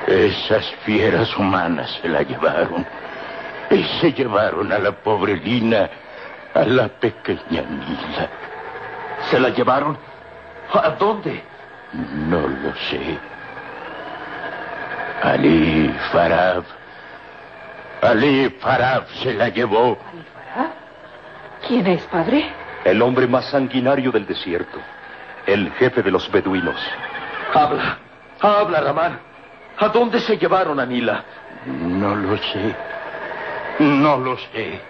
Esas 0.10 0.66
fieras 0.86 1.38
humanas 1.38 2.00
se 2.02 2.10
la 2.10 2.24
llevaron. 2.24 2.84
Y 3.70 3.84
se 4.02 4.12
llevaron 4.12 4.72
a 4.72 4.80
la 4.80 4.92
pobre 4.92 5.38
Lina, 5.38 5.88
a 6.56 6.64
la 6.64 6.88
pequeña 6.88 7.62
Nila. 7.62 8.28
¿Se 9.30 9.40
la 9.40 9.50
llevaron? 9.50 9.96
¿A 10.74 10.90
dónde? 10.92 11.44
No 11.94 12.40
lo 12.40 12.76
sé. 12.90 13.20
Ali 15.22 15.94
Farab. 16.12 16.64
Ali 18.02 18.50
Farab 18.60 19.08
se 19.22 19.34
la 19.36 19.50
llevó. 19.50 19.96
¿Quién 21.68 21.86
es, 21.86 22.02
padre? 22.06 22.52
El 22.84 23.00
hombre 23.04 23.28
más 23.28 23.46
sanguinario 23.46 24.12
del 24.12 24.26
desierto. 24.26 24.80
El 25.46 25.72
jefe 25.74 26.02
de 26.02 26.10
los 26.10 26.32
beduinos. 26.32 26.82
Habla, 27.54 28.00
habla, 28.42 28.82
Ramán. 28.82 29.28
¿A 29.80 29.88
dónde 29.90 30.19
se 30.19 30.38
llevaron 30.38 30.80
a 30.80 30.85
Nila? 30.85 31.24
No 31.66 32.16
lo 32.16 32.38
sé. 32.38 32.75
No 33.80 34.17
lo 34.17 34.38
sé. 34.38 34.82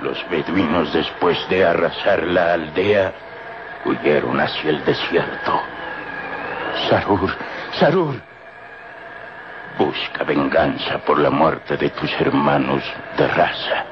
Los 0.00 0.18
beduinos, 0.30 0.92
después 0.92 1.38
de 1.48 1.64
arrasar 1.64 2.22
la 2.24 2.54
aldea, 2.54 3.12
huyeron 3.84 4.40
hacia 4.40 4.70
el 4.70 4.84
desierto. 4.84 5.60
Sarur, 6.88 7.36
Sarur, 7.72 8.14
busca 9.78 10.24
venganza 10.24 10.98
por 10.98 11.18
la 11.18 11.30
muerte 11.30 11.76
de 11.76 11.90
tus 11.90 12.10
hermanos 12.20 12.82
de 13.16 13.28
raza. 13.28 13.84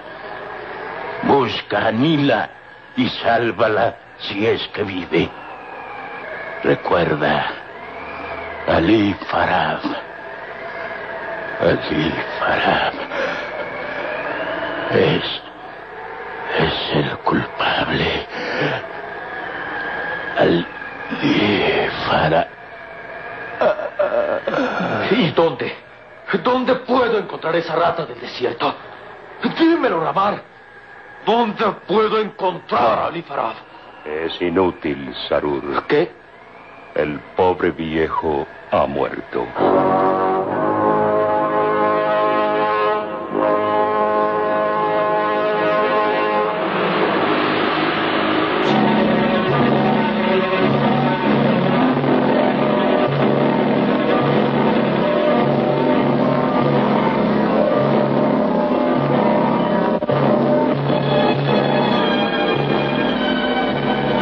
Busca 1.24 1.88
a 1.88 1.92
Nila 1.92 2.48
y 2.96 3.06
sálvala 3.08 3.96
si 4.18 4.46
es 4.46 4.66
que 4.68 4.82
vive. 4.82 5.28
Recuerda, 6.64 7.59
Ali 8.70 9.14
Farab. 9.28 9.82
Ali 11.60 12.12
Farab. 12.38 12.94
Es 14.90 15.50
es 16.58 16.96
el 16.96 17.18
culpable. 17.18 18.26
Al 20.38 20.66
Fara. 22.06 22.48
¿Y 25.10 25.30
dónde? 25.30 25.74
¿Dónde 26.42 26.74
puedo 26.76 27.18
encontrar 27.18 27.56
esa 27.56 27.74
rata 27.74 28.06
del 28.06 28.20
desierto? 28.20 28.74
Dímelo, 29.58 30.00
Ramar. 30.00 30.42
¿Dónde 31.26 31.64
puedo 31.86 32.20
encontrar 32.20 32.98
a 32.98 33.06
Ali 33.06 33.22
Farad? 33.22 33.54
Es 34.04 34.40
inútil, 34.40 35.14
Sarur. 35.28 35.84
¿Qué? 35.86 36.10
El 36.94 37.18
pobre 37.36 37.70
viejo 37.70 38.46
ha 38.72 38.86
muerto. 38.86 39.46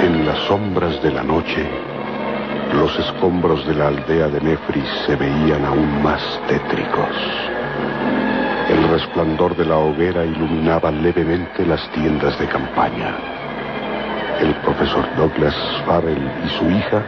En 0.00 0.24
las 0.24 0.38
sombras 0.46 1.02
de 1.02 1.12
la 1.12 1.22
noche, 1.22 1.87
los 2.88 3.06
escombros 3.06 3.66
de 3.66 3.74
la 3.74 3.88
aldea 3.88 4.28
de 4.28 4.40
Nefris 4.40 4.88
se 5.04 5.14
veían 5.14 5.62
aún 5.66 6.02
más 6.02 6.22
tétricos. 6.48 7.14
El 8.70 8.88
resplandor 8.88 9.54
de 9.56 9.66
la 9.66 9.76
hoguera 9.76 10.24
iluminaba 10.24 10.90
levemente 10.90 11.66
las 11.66 11.86
tiendas 11.90 12.38
de 12.38 12.46
campaña. 12.46 13.14
El 14.40 14.54
profesor 14.62 15.04
Douglas 15.16 15.54
Farrell 15.84 16.30
y 16.46 16.48
su 16.58 16.70
hija 16.70 17.02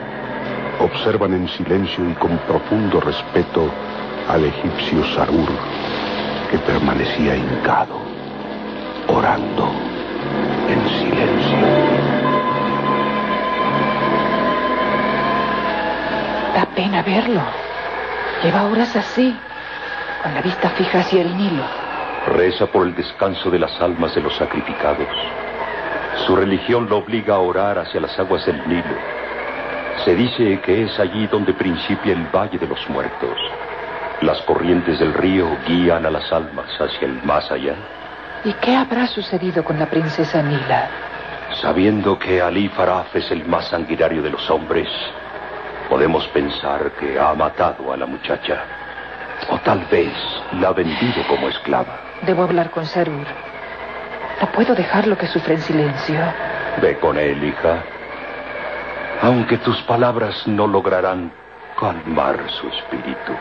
observan 0.81 1.33
en 1.33 1.49
silencio 1.49 2.11
y 2.11 2.13
con 2.15 2.37
profundo 2.47 3.01
respeto 3.01 3.71
al 4.29 4.45
egipcio 4.45 5.03
Sarur, 5.15 5.49
que 6.51 6.59
permanecía 6.59 7.37
hincado, 7.37 7.97
orando 9.09 9.71
en 10.69 10.89
silencio. 10.99 12.00
Da 16.55 16.67
pena 16.75 17.03
verlo. 17.03 17.43
Lleva 18.43 18.65
horas 18.65 18.97
así, 18.97 19.37
con 20.23 20.35
la 20.35 20.43
vista 20.43 20.71
fija 20.71 21.01
hacia 21.01 21.23
el 21.23 21.37
Nilo. 21.37 21.65
Reza 22.27 22.67
por 22.67 22.87
el 22.87 22.95
descanso 22.95 23.51
de 23.51 23.59
las 23.59 23.81
almas 23.81 24.15
de 24.15 24.21
los 24.21 24.35
sacrificados. 24.37 25.09
Su 26.27 26.37
religión 26.37 26.89
lo 26.89 26.99
obliga 26.99 27.35
a 27.35 27.39
orar 27.39 27.79
hacia 27.79 28.01
las 28.01 28.19
aguas 28.19 28.45
del 28.47 28.67
Nilo. 28.69 28.97
Se 30.05 30.15
dice 30.15 30.61
que 30.61 30.85
es 30.85 30.99
allí 30.99 31.27
donde 31.27 31.53
principia 31.53 32.13
el 32.13 32.27
Valle 32.35 32.59
de 32.59 32.67
los 32.67 32.89
Muertos. 32.89 33.39
Las 34.23 34.41
corrientes 34.43 34.99
del 34.99 35.15
río 35.15 35.47
guían 35.67 36.05
a 36.05 36.11
las 36.11 36.31
almas 36.33 36.69
hacia 36.79 37.07
el 37.07 37.23
más 37.23 37.51
allá. 37.51 37.75
¿Y 38.45 38.53
qué 38.55 38.75
habrá 38.75 39.07
sucedido 39.07 39.63
con 39.63 39.79
la 39.79 39.87
princesa 39.87 40.43
Nila? 40.43 40.89
Sabiendo 41.61 42.19
que 42.19 42.41
Ali 42.41 42.69
Faraf 42.69 43.15
es 43.15 43.31
el 43.31 43.45
más 43.45 43.69
sanguinario 43.69 44.23
de 44.23 44.31
los 44.31 44.49
hombres, 44.51 44.89
podemos 45.91 46.27
pensar 46.29 46.93
que 46.93 47.19
ha 47.19 47.35
matado 47.35 47.93
a 47.93 47.97
la 47.97 48.07
muchacha. 48.07 48.63
O 49.51 49.59
tal 49.59 49.85
vez 49.91 50.13
la 50.53 50.69
ha 50.69 50.73
vendido 50.73 51.27
como 51.29 51.49
esclava. 51.49 51.99
Debo 52.23 52.45
hablar 52.45 52.71
con 52.71 52.87
Sarur. 52.87 53.27
No 54.41 54.47
puedo 54.53 54.75
dejarlo 54.75 55.19
que 55.19 55.27
sufra 55.27 55.55
en 55.55 55.61
silencio. 55.61 56.21
Ve 56.81 56.97
con 56.99 57.19
él, 57.19 57.43
hija. 57.43 57.83
Aunque 59.23 59.59
tus 59.59 59.83
palabras 59.83 60.47
no 60.47 60.67
lograrán 60.67 61.33
calmar 61.79 62.39
su 62.49 62.69
espíritu. 62.69 63.33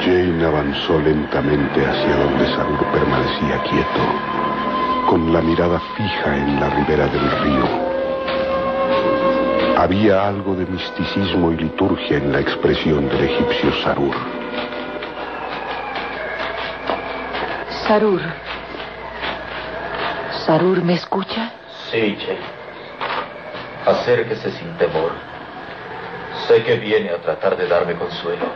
Jane 0.00 0.44
avanzó 0.44 1.00
lentamente 1.00 1.86
hacia 1.86 2.16
donde 2.16 2.46
Sarur 2.54 2.84
permanecía 2.92 3.62
quieto, 3.62 4.02
con 5.08 5.32
la 5.32 5.40
mirada 5.40 5.80
fija 5.96 6.36
en 6.36 6.60
la 6.60 6.68
ribera 6.70 7.06
del 7.06 7.30
río. 7.42 7.95
Había 9.76 10.26
algo 10.26 10.54
de 10.54 10.64
misticismo 10.64 11.52
y 11.52 11.56
liturgia 11.58 12.16
en 12.16 12.32
la 12.32 12.40
expresión 12.40 13.10
del 13.10 13.24
egipcio 13.24 13.70
Sarur. 13.82 14.16
Sarur. 17.86 18.22
Sarur, 20.46 20.82
¿me 20.82 20.94
escucha? 20.94 21.52
Sí, 21.90 22.16
Jane. 22.18 22.38
Acérquese 23.84 24.50
sin 24.52 24.78
temor. 24.78 25.12
Sé 26.48 26.62
que 26.62 26.76
viene 26.76 27.10
a 27.10 27.18
tratar 27.18 27.54
de 27.58 27.68
darme 27.68 27.96
consuelo. 27.96 28.46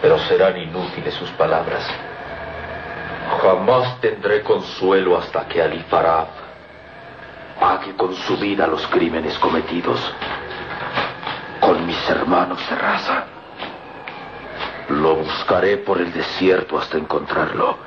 Pero 0.00 0.20
serán 0.20 0.56
inútiles 0.56 1.14
sus 1.14 1.30
palabras. 1.30 1.84
Jamás 3.42 4.00
tendré 4.00 4.42
consuelo 4.42 5.18
hasta 5.18 5.48
que 5.48 5.60
Ali 5.60 5.80
Farab 5.90 6.41
pague 7.62 7.94
con 7.94 8.12
su 8.16 8.36
vida 8.38 8.66
los 8.66 8.84
crímenes 8.88 9.38
cometidos 9.38 10.00
con 11.60 11.86
mis 11.86 12.10
hermanos 12.10 12.58
de 12.68 12.74
raza. 12.74 13.24
Lo 14.88 15.14
buscaré 15.14 15.76
por 15.76 16.00
el 16.00 16.12
desierto 16.12 16.76
hasta 16.76 16.98
encontrarlo. 16.98 17.78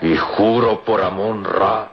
Y 0.00 0.16
juro 0.16 0.82
por 0.84 1.02
Amon 1.02 1.44
Ra 1.44 1.92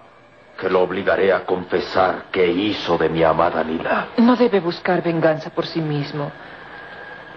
que 0.60 0.72
lo 0.72 0.82
obligaré 0.82 1.32
a 1.32 1.46
confesar 1.46 2.26
que 2.32 2.48
hizo 2.48 2.98
de 2.98 3.10
mi 3.10 3.24
amada 3.24 3.64
Nila. 3.64 4.08
No 4.18 4.36
debe 4.36 4.60
buscar 4.60 5.04
venganza 5.04 5.52
por 5.52 5.68
sí 5.68 5.82
mismo. 5.82 6.32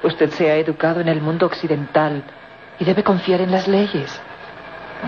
Usted 0.02 0.30
se 0.30 0.50
ha 0.50 0.56
educado 0.56 1.00
en 1.00 1.08
el 1.08 1.20
mundo 1.20 1.44
occidental 1.44 2.22
y 2.78 2.84
debe 2.86 3.04
confiar 3.04 3.42
en 3.42 3.50
las 3.50 3.68
leyes. 3.68 4.22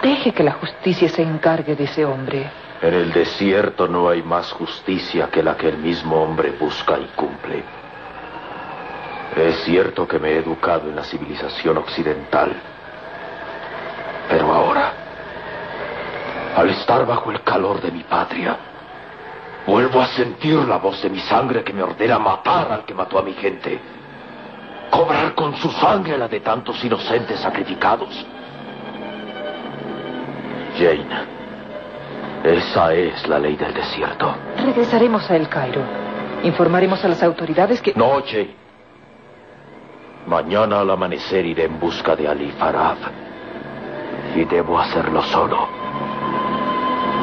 Deje 0.02 0.32
que 0.32 0.42
la 0.42 0.52
justicia 0.52 1.08
se 1.08 1.22
encargue 1.22 1.74
de 1.74 1.84
ese 1.84 2.04
hombre. 2.04 2.50
En 2.80 2.94
el 2.94 3.12
desierto 3.12 3.88
no 3.88 4.08
hay 4.08 4.22
más 4.22 4.52
justicia 4.52 5.28
que 5.30 5.42
la 5.42 5.56
que 5.56 5.68
el 5.68 5.78
mismo 5.78 6.22
hombre 6.22 6.52
busca 6.52 6.96
y 6.96 7.06
cumple. 7.16 7.64
Es 9.36 9.64
cierto 9.64 10.06
que 10.06 10.18
me 10.20 10.30
he 10.30 10.36
educado 10.38 10.88
en 10.88 10.94
la 10.94 11.02
civilización 11.02 11.76
occidental, 11.76 12.52
pero 14.28 14.52
ahora, 14.52 14.92
al 16.56 16.70
estar 16.70 17.04
bajo 17.04 17.32
el 17.32 17.42
calor 17.42 17.80
de 17.80 17.90
mi 17.90 18.04
patria, 18.04 18.56
vuelvo 19.66 20.00
a 20.00 20.06
sentir 20.06 20.54
la 20.58 20.78
voz 20.78 21.02
de 21.02 21.10
mi 21.10 21.20
sangre 21.20 21.64
que 21.64 21.72
me 21.72 21.82
ordena 21.82 22.18
matar 22.18 22.70
al 22.70 22.84
que 22.84 22.94
mató 22.94 23.18
a 23.18 23.22
mi 23.22 23.32
gente, 23.34 23.80
cobrar 24.90 25.34
con 25.34 25.56
su 25.56 25.70
sangre 25.72 26.16
la 26.16 26.28
de 26.28 26.40
tantos 26.40 26.82
inocentes 26.84 27.40
sacrificados. 27.40 28.24
Jane, 30.78 31.37
esa 32.44 32.94
es 32.94 33.26
la 33.28 33.38
ley 33.38 33.56
del 33.56 33.74
desierto. 33.74 34.34
Regresaremos 34.64 35.28
a 35.30 35.36
El 35.36 35.48
Cairo. 35.48 35.82
Informaremos 36.42 37.04
a 37.04 37.08
las 37.08 37.22
autoridades 37.22 37.82
que... 37.82 37.94
No, 37.94 38.22
Jane. 38.24 38.54
Mañana 40.26 40.80
al 40.80 40.90
amanecer 40.90 41.44
iré 41.46 41.64
en 41.64 41.80
busca 41.80 42.14
de 42.14 42.28
Ali 42.28 42.50
Farad. 42.52 42.98
Y 44.36 44.44
debo 44.44 44.78
hacerlo 44.78 45.22
solo. 45.22 45.68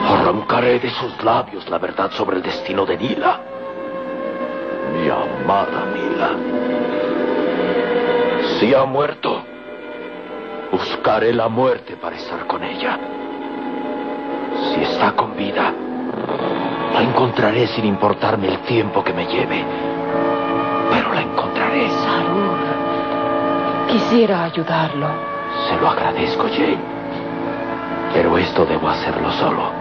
Arrancaré 0.08 0.80
de 0.80 0.90
sus 0.90 1.24
labios 1.24 1.70
la 1.70 1.78
verdad 1.78 2.12
sobre 2.12 2.38
el 2.38 2.44
destino 2.44 2.86
de 2.86 2.98
Nila. 2.98 3.40
Mi 4.94 5.10
amada 5.10 5.86
Nila. 5.94 6.30
Si 8.60 8.74
ha 8.74 8.86
muerto, 8.86 9.44
buscaré 10.72 11.34
la 11.34 11.48
muerte 11.48 11.96
para 11.96 12.16
estar 12.16 12.46
con 12.48 12.64
ella. 12.64 13.00
Si 14.74 14.82
está 14.84 15.12
con 15.14 15.36
vida, 15.36 15.74
la 16.94 17.02
encontraré 17.02 17.68
sin 17.68 17.86
importarme 17.86 18.48
el 18.48 18.60
tiempo 18.60 19.04
que 19.04 19.14
me 19.14 19.26
lleve. 19.26 19.64
Pero 20.92 21.14
la 21.14 21.22
encontraré. 21.22 21.90
Salud. 21.90 22.58
Quisiera 23.90 24.44
ayudarlo. 24.46 25.08
Se 25.68 25.76
lo 25.80 25.90
agradezco, 25.90 26.48
Jane. 26.50 26.78
Pero 28.14 28.38
esto 28.38 28.66
debo 28.66 28.90
hacerlo 28.90 29.32
solo. 29.34 29.72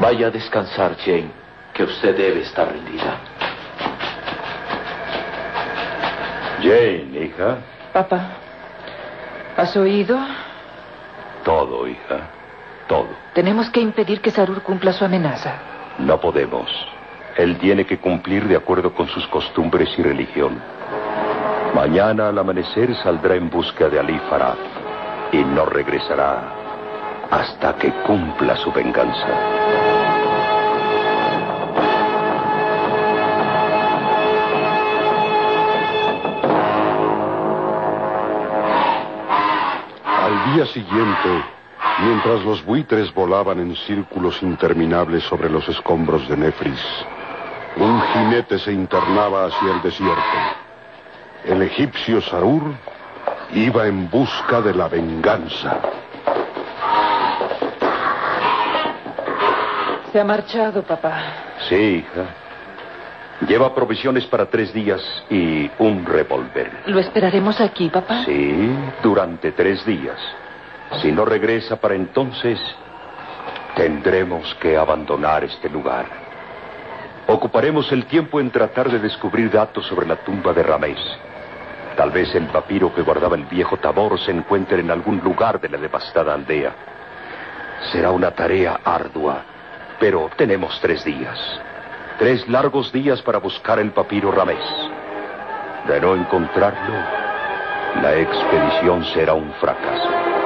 Vaya 0.00 0.28
a 0.28 0.30
descansar, 0.30 0.96
Jane, 1.04 1.30
que 1.72 1.84
usted 1.84 2.16
debe 2.16 2.40
estar 2.40 2.68
rendida. 2.68 3.16
Jane, 6.60 7.24
hija. 7.24 7.58
Papá, 7.92 8.20
¿has 9.56 9.76
oído? 9.76 10.18
Todo, 11.44 11.86
hija. 11.86 12.37
Todo. 12.88 13.08
Tenemos 13.34 13.70
que 13.70 13.80
impedir 13.80 14.20
que 14.20 14.30
Sarur 14.30 14.62
cumpla 14.62 14.92
su 14.92 15.04
amenaza. 15.04 15.54
No 15.98 16.18
podemos. 16.20 16.68
Él 17.36 17.56
tiene 17.58 17.84
que 17.84 17.98
cumplir 17.98 18.48
de 18.48 18.56
acuerdo 18.56 18.92
con 18.94 19.06
sus 19.08 19.26
costumbres 19.28 19.88
y 19.98 20.02
religión. 20.02 20.60
Mañana 21.74 22.28
al 22.28 22.38
amanecer 22.38 22.94
saldrá 22.96 23.36
en 23.36 23.50
busca 23.50 23.88
de 23.88 24.00
Ali 24.00 24.18
Farad 24.30 24.56
y 25.30 25.44
no 25.44 25.66
regresará 25.66 26.54
hasta 27.30 27.76
que 27.76 27.92
cumpla 28.06 28.56
su 28.56 28.72
venganza. 28.72 29.28
Al 40.24 40.54
día 40.54 40.66
siguiente, 40.66 41.57
mientras 42.00 42.44
los 42.44 42.64
buitres 42.64 43.12
volaban 43.12 43.58
en 43.60 43.74
círculos 43.76 44.42
interminables 44.42 45.22
sobre 45.24 45.50
los 45.50 45.68
escombros 45.68 46.28
de 46.28 46.36
Nefris, 46.36 46.84
un 47.76 48.00
jinete 48.00 48.58
se 48.58 48.72
internaba 48.72 49.46
hacia 49.46 49.72
el 49.72 49.82
desierto. 49.82 50.38
El 51.44 51.62
egipcio 51.62 52.20
Sarur 52.20 52.74
iba 53.52 53.86
en 53.86 54.10
busca 54.10 54.60
de 54.60 54.74
la 54.74 54.88
venganza. 54.88 55.80
Se 60.12 60.20
ha 60.20 60.24
marchado, 60.24 60.82
papá. 60.82 61.20
Sí, 61.68 61.74
hija. 61.74 62.26
Lleva 63.46 63.72
provisiones 63.72 64.26
para 64.26 64.46
tres 64.46 64.72
días 64.72 65.00
y 65.30 65.70
un 65.78 66.04
revólver. 66.04 66.72
¿Lo 66.86 66.98
esperaremos 66.98 67.60
aquí, 67.60 67.88
papá? 67.88 68.24
Sí, 68.24 68.70
durante 69.02 69.52
tres 69.52 69.84
días. 69.86 70.18
Si 70.96 71.12
no 71.12 71.24
regresa 71.24 71.76
para 71.76 71.94
entonces, 71.94 72.58
tendremos 73.76 74.54
que 74.56 74.76
abandonar 74.76 75.44
este 75.44 75.68
lugar. 75.68 76.06
Ocuparemos 77.26 77.92
el 77.92 78.06
tiempo 78.06 78.40
en 78.40 78.50
tratar 78.50 78.90
de 78.90 78.98
descubrir 78.98 79.50
datos 79.50 79.86
sobre 79.86 80.06
la 80.06 80.16
tumba 80.16 80.52
de 80.54 80.62
Ramés. 80.62 80.98
Tal 81.94 82.10
vez 82.10 82.34
el 82.34 82.46
papiro 82.46 82.94
que 82.94 83.02
guardaba 83.02 83.36
el 83.36 83.44
viejo 83.44 83.76
Tabor 83.76 84.18
se 84.18 84.30
encuentre 84.30 84.80
en 84.80 84.90
algún 84.90 85.18
lugar 85.18 85.60
de 85.60 85.68
la 85.68 85.78
devastada 85.78 86.32
aldea. 86.32 86.72
Será 87.92 88.10
una 88.12 88.30
tarea 88.30 88.80
ardua, 88.82 89.42
pero 90.00 90.30
tenemos 90.36 90.80
tres 90.80 91.04
días. 91.04 91.38
Tres 92.18 92.48
largos 92.48 92.92
días 92.92 93.20
para 93.22 93.38
buscar 93.38 93.78
el 93.78 93.90
papiro 93.90 94.32
Ramés. 94.32 94.64
De 95.86 96.00
no 96.00 96.16
encontrarlo, 96.16 96.94
la 98.02 98.16
expedición 98.16 99.04
será 99.12 99.34
un 99.34 99.52
fracaso. 99.54 100.37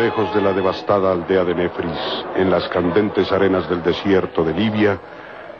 Lejos 0.00 0.34
de 0.34 0.40
la 0.40 0.54
devastada 0.54 1.12
aldea 1.12 1.44
de 1.44 1.54
Nefris, 1.54 2.24
en 2.34 2.50
las 2.50 2.66
candentes 2.68 3.30
arenas 3.32 3.68
del 3.68 3.82
desierto 3.82 4.42
de 4.42 4.54
Libia, 4.54 4.98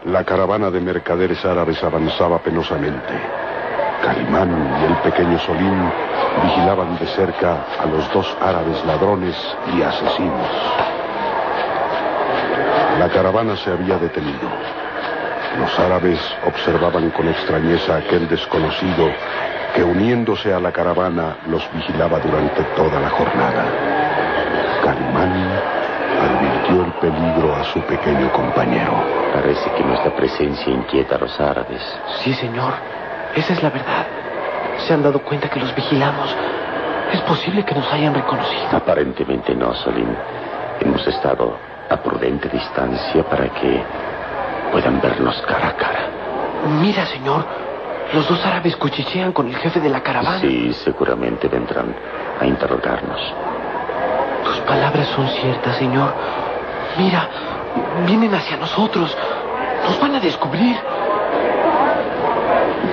la 0.06 0.24
caravana 0.24 0.70
de 0.70 0.80
mercaderes 0.80 1.44
árabes 1.44 1.84
avanzaba 1.84 2.38
penosamente. 2.38 3.12
Calimán 4.02 4.78
y 4.80 4.84
el 4.86 4.96
pequeño 5.02 5.38
Solín 5.40 5.92
vigilaban 6.42 6.98
de 6.98 7.06
cerca 7.08 7.66
a 7.78 7.84
los 7.84 8.10
dos 8.14 8.34
árabes 8.40 8.82
ladrones 8.86 9.36
y 9.76 9.82
asesinos. 9.82 10.48
La 12.98 13.10
caravana 13.10 13.56
se 13.56 13.70
había 13.70 13.98
detenido. 13.98 14.48
Los 15.58 15.78
árabes 15.78 16.18
observaban 16.46 17.10
con 17.10 17.28
extrañeza 17.28 17.96
a 17.96 17.98
aquel 17.98 18.26
desconocido 18.26 19.10
que 19.74 19.84
uniéndose 19.84 20.54
a 20.54 20.60
la 20.60 20.72
caravana 20.72 21.36
los 21.46 21.62
vigilaba 21.74 22.20
durante 22.20 22.62
toda 22.74 22.98
la 23.00 23.10
jornada. 23.10 24.09
Calimán 24.82 25.32
advirtió 26.20 26.84
el 26.84 26.92
peligro 26.92 27.54
a 27.54 27.64
su 27.64 27.80
pequeño 27.82 28.32
compañero. 28.32 28.92
Parece 29.32 29.70
que 29.72 29.84
nuestra 29.84 30.14
presencia 30.14 30.72
inquieta 30.72 31.16
a 31.16 31.18
los 31.18 31.40
árabes. 31.40 31.82
Sí, 32.22 32.34
señor. 32.34 32.74
Esa 33.34 33.52
es 33.52 33.62
la 33.62 33.70
verdad. 33.70 34.06
Se 34.78 34.94
han 34.94 35.02
dado 35.02 35.20
cuenta 35.20 35.48
que 35.48 35.60
los 35.60 35.74
vigilamos. 35.74 36.34
Es 37.12 37.20
posible 37.22 37.64
que 37.64 37.74
nos 37.74 37.90
hayan 37.92 38.14
reconocido. 38.14 38.68
Aparentemente 38.72 39.54
no, 39.54 39.74
Salim. 39.74 40.08
Hemos 40.80 41.06
estado 41.06 41.56
a 41.88 41.96
prudente 41.96 42.48
distancia 42.48 43.22
para 43.24 43.48
que 43.48 43.82
puedan 44.72 45.00
vernos 45.00 45.40
cara 45.42 45.68
a 45.68 45.76
cara. 45.76 46.00
Mira, 46.80 47.06
señor. 47.06 47.44
Los 48.12 48.28
dos 48.28 48.44
árabes 48.44 48.74
cuchichean 48.76 49.32
con 49.32 49.46
el 49.46 49.56
jefe 49.56 49.78
de 49.78 49.88
la 49.88 50.02
caravana. 50.02 50.40
Sí, 50.40 50.72
seguramente 50.72 51.46
vendrán 51.46 51.94
a 52.40 52.44
interrogarnos. 52.44 53.20
Tus 54.44 54.58
palabras 54.60 55.08
son 55.08 55.28
ciertas, 55.28 55.76
señor. 55.76 56.12
Mira, 56.98 57.28
vienen 58.06 58.34
hacia 58.34 58.56
nosotros. 58.56 59.16
Nos 59.84 60.00
van 60.00 60.14
a 60.16 60.20
descubrir. 60.20 60.76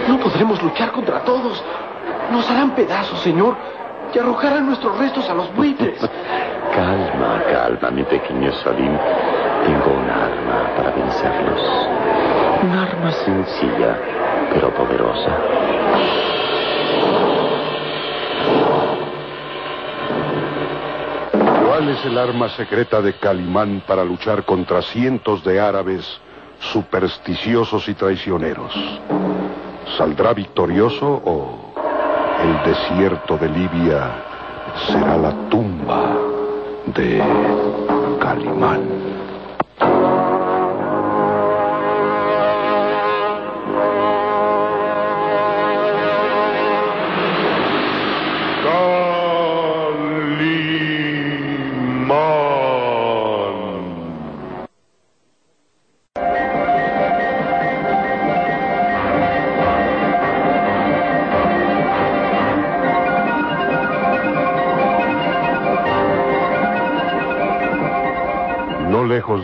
No 0.08 0.20
podremos 0.20 0.62
luchar 0.62 0.92
contra 0.92 1.20
todos. 1.22 1.64
Nos 2.32 2.50
harán 2.50 2.72
pedazos, 2.72 3.20
señor, 3.20 3.56
y 4.14 4.20
arrojarán 4.20 4.66
nuestros 4.66 4.98
restos 4.98 5.30
a 5.30 5.34
los 5.34 5.54
buitres. 5.56 6.00
calma, 6.76 7.42
calma, 7.52 7.92
mi 7.92 8.04
pequeño 8.04 8.52
Salim. 8.54 8.98
Tengo 9.66 9.92
un 9.98 10.10
arma 10.10 10.76
para 10.76 10.92
vencerlos. 10.92 11.62
Un 12.64 12.78
arma 12.78 13.12
sencilla, 13.12 13.98
pero 14.54 14.74
poderosa. 14.74 15.32
¿Cuál 21.78 21.90
es 21.90 22.04
el 22.06 22.18
arma 22.18 22.50
secreta 22.50 23.04
de 23.04 23.14
Calimán 23.14 23.84
para 23.86 24.04
luchar 24.04 24.46
contra 24.46 24.82
cientos 24.82 25.44
de 25.44 25.60
árabes 25.60 26.20
supersticiosos 26.60 27.88
y 27.88 27.94
traicioneros? 27.94 28.74
¿Saldrá 29.96 30.34
victorioso 30.34 31.22
o 31.24 31.76
el 32.42 32.72
desierto 32.74 33.38
de 33.38 33.50
Libia 33.50 34.12
será 34.88 35.18
la 35.18 35.32
tumba 35.50 36.18
de 36.96 37.22
Calimán? 38.22 38.82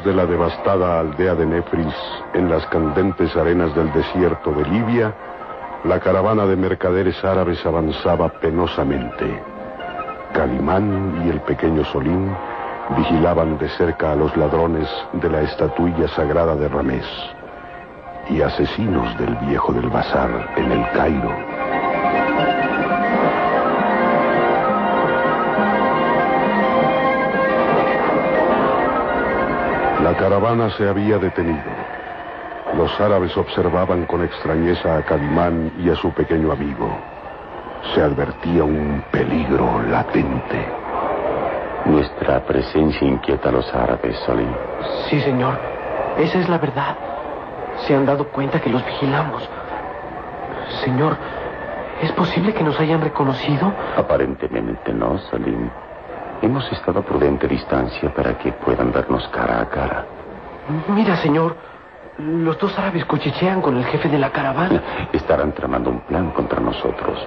De 0.03 0.13
la 0.13 0.25
devastada 0.25 0.99
aldea 0.99 1.33
de 1.33 1.45
Nefris, 1.45 1.95
en 2.33 2.49
las 2.49 2.65
candentes 2.67 3.33
arenas 3.37 3.73
del 3.73 3.91
desierto 3.93 4.51
de 4.51 4.65
Libia, 4.65 5.13
la 5.85 5.99
caravana 5.99 6.45
de 6.45 6.57
mercaderes 6.57 7.23
árabes 7.23 7.65
avanzaba 7.65 8.27
penosamente. 8.27 9.41
Calimán 10.33 11.23
y 11.25 11.29
el 11.29 11.39
pequeño 11.41 11.85
Solín 11.85 12.35
vigilaban 12.97 13.57
de 13.57 13.69
cerca 13.69 14.11
a 14.11 14.15
los 14.15 14.35
ladrones 14.35 14.89
de 15.13 15.29
la 15.29 15.41
estatuilla 15.41 16.09
sagrada 16.09 16.55
de 16.55 16.67
Ramés 16.67 17.05
y 18.29 18.41
asesinos 18.41 19.17
del 19.17 19.35
viejo 19.47 19.71
del 19.71 19.89
bazar 19.89 20.49
en 20.57 20.71
el 20.71 20.89
Cairo. 20.91 21.52
La 30.13 30.19
caravana 30.19 30.69
se 30.77 30.87
había 30.87 31.17
detenido. 31.17 31.71
Los 32.77 33.01
árabes 33.01 33.35
observaban 33.35 34.05
con 34.05 34.23
extrañeza 34.23 34.97
a 34.97 35.01
Calimán 35.01 35.71
y 35.79 35.89
a 35.89 35.95
su 35.95 36.11
pequeño 36.11 36.51
amigo. 36.51 36.87
Se 37.95 38.01
advertía 38.03 38.63
un 38.63 39.03
peligro 39.09 39.81
latente. 39.81 40.67
Nuestra 41.85 42.45
presencia 42.45 43.07
inquieta 43.07 43.49
a 43.49 43.53
los 43.53 43.73
árabes, 43.73 44.15
Salim. 44.27 44.53
Sí, 45.09 45.19
señor. 45.21 45.57
Esa 46.19 46.37
es 46.37 46.47
la 46.47 46.59
verdad. 46.59 46.95
Se 47.87 47.95
han 47.95 48.05
dado 48.05 48.27
cuenta 48.27 48.61
que 48.61 48.69
los 48.69 48.85
vigilamos. 48.85 49.49
Señor, 50.85 51.17
¿es 52.03 52.11
posible 52.11 52.53
que 52.53 52.63
nos 52.63 52.79
hayan 52.79 53.01
reconocido? 53.01 53.73
Aparentemente 53.97 54.93
no, 54.93 55.17
Salim. 55.31 55.71
Hemos 56.43 56.69
estado 56.73 56.99
a 56.99 57.03
prudente 57.03 57.47
distancia 57.47 58.13
para 58.13 58.37
que 58.37 58.51
puedan 58.51 58.91
vernos 58.91 59.25
cara 59.29 59.61
a 59.61 59.69
cara. 59.69 60.05
Mira, 60.89 61.15
señor. 61.15 61.55
Los 62.17 62.59
dos 62.59 62.77
árabes 62.77 63.05
cuchichean 63.05 63.61
con 63.61 63.77
el 63.77 63.85
jefe 63.85 64.09
de 64.09 64.19
la 64.19 64.29
caravana. 64.29 65.07
Estarán 65.13 65.53
tramando 65.53 65.89
un 65.89 66.01
plan 66.01 66.31
contra 66.31 66.59
nosotros. 66.59 67.17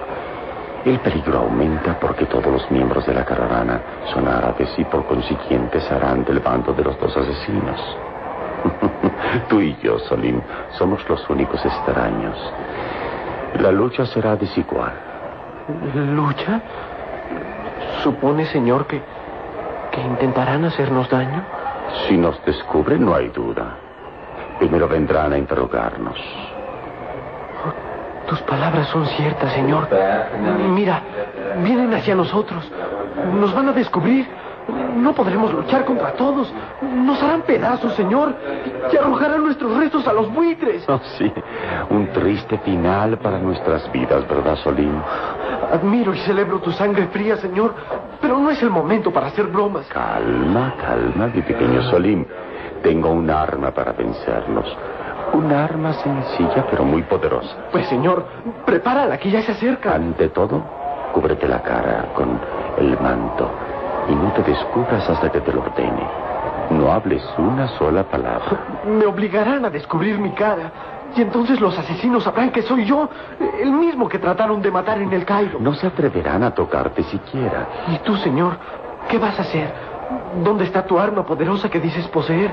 El 0.85 0.99
peligro 0.99 1.39
aumenta 1.39 1.99
porque 1.99 2.27
todos 2.27 2.45
los 2.45 2.69
miembros 2.69 3.07
de 3.07 3.15
la 3.15 3.25
caravana 3.25 3.81
son 4.13 4.27
árabes 4.27 4.69
y 4.77 4.85
por 4.85 5.03
consiguiente 5.07 5.81
serán 5.81 6.23
del 6.23 6.39
bando 6.39 6.71
de 6.73 6.83
los 6.83 6.97
dos 6.99 7.17
asesinos. 7.17 7.97
Tú 9.49 9.61
y 9.61 9.75
yo, 9.81 9.97
Solim, 9.97 10.39
somos 10.77 11.01
los 11.09 11.27
únicos 11.27 11.65
extraños. 11.65 12.37
La 13.59 13.71
lucha 13.71 14.05
será 14.05 14.35
desigual. 14.35 14.93
¿Lucha? 15.95 16.61
¿Supone, 18.03 18.45
señor, 18.47 18.87
que, 18.87 19.01
que 19.91 20.01
intentarán 20.01 20.65
hacernos 20.65 21.09
daño? 21.09 21.43
Si 22.07 22.17
nos 22.17 22.43
descubren, 22.45 23.05
no 23.05 23.15
hay 23.15 23.29
duda. 23.29 23.77
Primero 24.59 24.87
vendrán 24.87 25.33
a 25.33 25.37
interrogarnos. 25.37 26.17
Tus 28.27 28.41
palabras 28.41 28.87
son 28.89 29.05
ciertas, 29.05 29.53
señor. 29.53 29.87
Mira, 30.69 31.01
vienen 31.63 31.93
hacia 31.93 32.13
nosotros. 32.13 32.69
Nos 33.39 33.53
van 33.53 33.69
a 33.69 33.71
descubrir. 33.71 34.27
No 34.67 35.13
podremos 35.13 35.53
luchar 35.53 35.85
contra 35.85 36.11
todos. 36.13 36.51
Nos 36.81 37.21
harán 37.21 37.43
pedazos, 37.43 37.93
señor. 37.93 38.35
Y 38.91 38.97
arrojarán 38.97 39.43
nuestros 39.43 39.77
restos 39.77 40.07
a 40.07 40.13
los 40.13 40.33
buitres. 40.33 40.83
Oh, 40.89 40.99
sí, 41.17 41.31
un 41.89 42.07
triste 42.07 42.57
final 42.59 43.17
para 43.19 43.39
nuestras 43.39 43.89
vidas, 43.91 44.27
¿verdad, 44.27 44.55
Solín? 44.57 45.01
Admiro 45.71 46.13
y 46.13 46.17
celebro 46.19 46.59
tu 46.59 46.71
sangre 46.71 47.07
fría, 47.07 47.37
señor. 47.37 47.73
Pero 48.19 48.37
no 48.39 48.49
es 48.49 48.61
el 48.61 48.69
momento 48.69 49.11
para 49.11 49.27
hacer 49.27 49.47
bromas. 49.47 49.87
Calma, 49.87 50.75
calma, 50.81 51.27
mi 51.27 51.41
pequeño 51.41 51.81
Solim. 51.83 52.25
Tengo 52.83 53.09
un 53.11 53.29
arma 53.29 53.71
para 53.71 53.93
vencerlos. 53.93 54.75
Un 55.33 55.51
arma 55.51 55.93
sencilla 55.93 56.65
pero 56.69 56.83
muy 56.83 57.03
poderosa. 57.03 57.55
Pues, 57.71 57.87
señor, 57.87 58.25
prepárala, 58.65 59.17
que 59.17 59.29
ya 59.29 59.41
se 59.41 59.51
acerca. 59.51 59.95
Ante 59.95 60.29
todo, 60.29 60.61
cúbrete 61.13 61.47
la 61.47 61.61
cara 61.61 62.05
con 62.13 62.39
el 62.77 62.99
manto 62.99 63.49
y 64.09 64.15
no 64.15 64.31
te 64.33 64.43
descubras 64.43 65.09
hasta 65.09 65.31
que 65.31 65.41
te 65.41 65.51
lo 65.51 65.61
ordene. 65.61 66.07
No 66.69 66.91
hables 66.91 67.23
una 67.37 67.67
sola 67.77 68.03
palabra. 68.03 68.81
Me 68.85 69.05
obligarán 69.05 69.65
a 69.65 69.69
descubrir 69.69 70.19
mi 70.19 70.31
cara. 70.31 70.71
Y 71.15 71.21
entonces 71.21 71.59
los 71.61 71.77
asesinos 71.77 72.23
sabrán 72.23 72.51
que 72.51 72.61
soy 72.61 72.85
yo, 72.85 73.09
el 73.61 73.71
mismo 73.71 74.09
que 74.09 74.19
trataron 74.19 74.61
de 74.61 74.69
matar 74.69 75.01
en 75.01 75.11
el 75.13 75.25
Cairo. 75.25 75.59
No 75.59 75.73
se 75.73 75.87
atreverán 75.87 76.43
a 76.43 76.53
tocarte 76.53 77.03
siquiera. 77.03 77.67
¿Y 77.87 77.97
tú, 77.99 78.15
señor? 78.17 78.57
¿Qué 79.09 79.17
vas 79.17 79.39
a 79.39 79.43
hacer? 79.43 79.71
¿Dónde 80.43 80.65
está 80.65 80.85
tu 80.85 80.99
arma 80.99 81.25
poderosa 81.25 81.69
que 81.69 81.79
dices 81.79 82.07
poseer? 82.09 82.51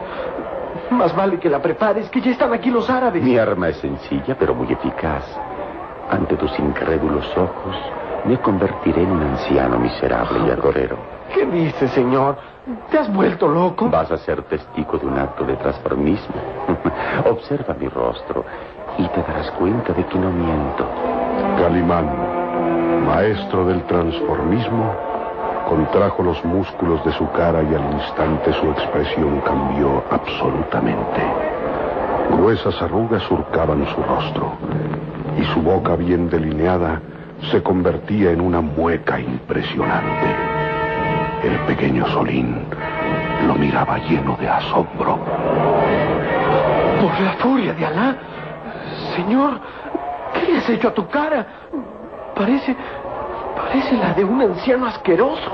Más 0.91 1.15
vale 1.15 1.39
que 1.39 1.50
la 1.50 1.60
prepares, 1.60 2.08
que 2.10 2.20
ya 2.20 2.31
están 2.31 2.52
aquí 2.52 2.70
los 2.70 2.89
árabes. 2.89 3.23
Mi 3.23 3.36
arma 3.36 3.68
es 3.68 3.76
sencilla, 3.78 4.36
pero 4.39 4.55
muy 4.55 4.73
eficaz. 4.73 5.24
Ante 6.10 6.36
tus 6.36 6.57
incrédulos 6.58 7.26
ojos, 7.36 7.76
me 8.24 8.39
convertiré 8.39 9.02
en 9.02 9.10
un 9.10 9.23
anciano 9.23 9.78
miserable 9.78 10.39
y 10.47 10.50
agorero. 10.50 11.14
¿Qué 11.34 11.44
dices, 11.46 11.90
señor? 11.90 12.36
¿Te 12.92 12.98
has 12.98 13.12
vuelto 13.12 13.48
loco? 13.48 13.90
Vas 13.90 14.08
a 14.12 14.16
ser 14.18 14.40
testigo 14.42 14.98
de 14.98 15.06
un 15.06 15.18
acto 15.18 15.44
de 15.44 15.56
transformismo. 15.56 16.36
Observa 17.28 17.74
mi 17.74 17.88
rostro 17.88 18.44
y 18.96 19.08
te 19.08 19.20
darás 19.20 19.50
cuenta 19.52 19.92
de 19.92 20.06
que 20.06 20.16
no 20.16 20.30
miento. 20.30 20.86
Calimán, 21.58 23.04
maestro 23.04 23.66
del 23.66 23.82
transformismo, 23.82 24.94
contrajo 25.68 26.22
los 26.22 26.44
músculos 26.44 27.04
de 27.04 27.12
su 27.14 27.28
cara 27.32 27.64
y 27.64 27.74
al 27.74 27.92
instante 27.94 28.52
su 28.52 28.70
expresión 28.70 29.40
cambió 29.40 30.04
absolutamente. 30.12 31.20
Gruesas 32.30 32.80
arrugas 32.80 33.24
surcaban 33.24 33.84
su 33.88 34.02
rostro 34.04 34.52
y 35.36 35.44
su 35.52 35.60
boca 35.62 35.96
bien 35.96 36.30
delineada 36.30 37.00
se 37.50 37.60
convertía 37.60 38.30
en 38.30 38.40
una 38.40 38.60
mueca 38.60 39.18
impresionante. 39.18 40.53
El 41.44 41.58
pequeño 41.66 42.06
Solín 42.06 42.56
lo 43.47 43.55
miraba 43.55 43.98
lleno 43.98 44.34
de 44.36 44.48
asombro. 44.48 45.18
Por 47.02 47.20
la 47.20 47.32
furia 47.39 47.74
de 47.74 47.84
Alá. 47.84 48.16
Señor, 49.14 49.60
¿qué 50.32 50.47
le 50.50 50.58
has 50.58 50.70
hecho 50.70 50.89
a 50.89 50.94
tu 50.94 51.06
cara? 51.08 51.47
Parece... 52.34 52.74
Parece 53.55 53.97
la 53.97 54.14
de 54.14 54.24
un 54.24 54.40
anciano 54.40 54.86
asqueroso. 54.86 55.50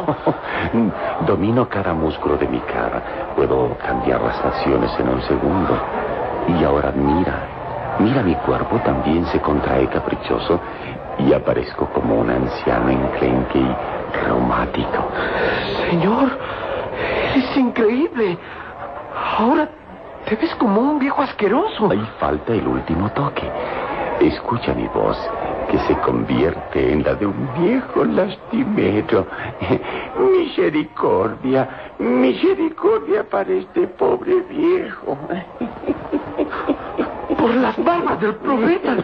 Domino 1.27 1.69
cada 1.69 1.93
músculo 1.93 2.37
de 2.37 2.47
mi 2.47 2.61
cara. 2.61 3.03
Puedo 3.35 3.77
cambiar 3.79 4.23
las 4.23 4.41
facciones 4.41 4.91
en 4.99 5.09
un 5.09 5.21
segundo. 5.23 5.77
Y 6.49 6.65
ahora 6.65 6.93
mira. 6.93 7.35
Mira 7.99 8.23
mi 8.23 8.35
cuerpo 8.37 8.79
también 8.85 9.27
se 9.27 9.41
contrae 9.41 9.87
caprichoso 9.89 10.61
y 11.19 11.33
aparezco 11.33 11.87
como 11.87 12.15
un 12.21 12.31
anciano 12.31 12.89
enclenque 12.89 13.59
y 13.59 13.77
reumático. 14.25 15.09
Señor, 15.89 16.31
eres 17.33 17.57
increíble. 17.57 18.39
Ahora 19.39 19.69
te 20.29 20.37
ves 20.37 20.55
como 20.57 20.81
un 20.81 20.99
viejo 20.99 21.23
asqueroso. 21.23 21.91
Ahí 21.91 22.07
falta 22.19 22.53
el 22.53 22.67
último 22.67 23.11
toque. 23.11 23.51
Escucha 24.21 24.75
mi 24.75 24.87
voz, 24.89 25.17
que 25.71 25.79
se 25.81 25.95
convierte 26.01 26.93
en 26.93 27.03
la 27.03 27.15
de 27.15 27.27
un 27.27 27.49
viejo 27.59 28.05
lastimero. 28.05 29.27
Misericordia, 30.19 31.69
misericordia 31.99 33.25
para 33.25 33.51
este 33.51 33.87
pobre 33.87 34.41
viejo. 34.43 35.17
Por 37.41 37.55
las 37.55 37.83
barbas 37.83 38.21
del 38.21 38.35
profeta, 38.35 38.97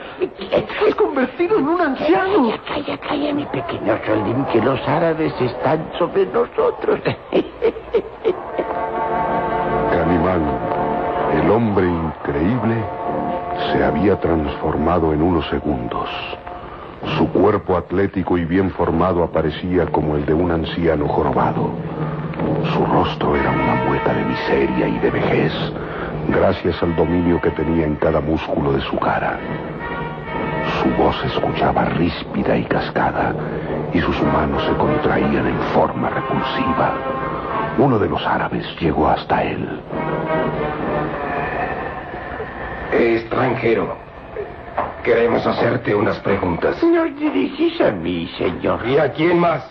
has 0.88 0.94
convertido 0.94 1.58
en 1.58 1.68
un 1.68 1.80
anciano. 1.80 2.50
Calla, 2.50 2.58
calla, 2.66 2.98
calla, 2.98 3.32
mi 3.32 3.46
pequeño 3.46 3.98
Solim, 4.04 4.44
que 4.52 4.60
los 4.60 4.78
árabes 4.86 5.32
están 5.40 5.90
sobre 5.98 6.26
nosotros. 6.26 7.00
Calimán, 9.90 10.42
el 11.32 11.50
hombre 11.50 11.86
increíble, 11.86 12.76
se 13.72 13.82
había 13.82 14.20
transformado 14.20 15.14
en 15.14 15.22
unos 15.22 15.48
segundos. 15.48 16.10
Su 17.16 17.30
cuerpo 17.32 17.76
atlético 17.78 18.36
y 18.36 18.44
bien 18.44 18.70
formado 18.72 19.24
aparecía 19.24 19.86
como 19.86 20.16
el 20.16 20.26
de 20.26 20.34
un 20.34 20.50
anciano 20.50 21.08
jorobado. 21.08 21.70
Su 22.74 22.84
rostro 22.84 23.34
era 23.34 23.50
una 23.50 23.84
mueca 23.86 24.12
de 24.12 24.24
miseria 24.24 24.88
y 24.88 24.98
de 24.98 25.10
vejez, 25.10 25.52
gracias 26.28 26.82
al 26.82 26.94
dominio 26.96 27.40
que 27.40 27.50
tenía 27.50 27.86
en 27.86 27.96
cada 27.96 28.20
músculo 28.20 28.72
de 28.72 28.80
su 28.82 28.98
cara. 28.98 29.38
Su 30.82 30.90
voz 30.90 31.16
se 31.20 31.28
escuchaba 31.28 31.84
ríspida 31.84 32.56
y 32.56 32.64
cascada, 32.64 33.34
y 33.92 34.00
sus 34.00 34.20
manos 34.22 34.62
se 34.64 34.72
contraían 34.74 35.46
en 35.46 35.58
forma 35.72 36.10
repulsiva. 36.10 36.94
Uno 37.78 37.98
de 37.98 38.08
los 38.08 38.24
árabes 38.26 38.64
llegó 38.80 39.08
hasta 39.08 39.42
él. 39.42 39.80
Extranjero, 42.92 43.96
queremos 45.02 45.46
hacerte 45.46 45.94
unas 45.94 46.18
preguntas. 46.20 46.82
No 46.82 47.04
dirigís 47.04 47.80
a 47.80 47.90
mí, 47.90 48.28
señor. 48.38 48.86
¿Y 48.86 48.98
a 48.98 49.12
quién 49.12 49.38
más? 49.38 49.62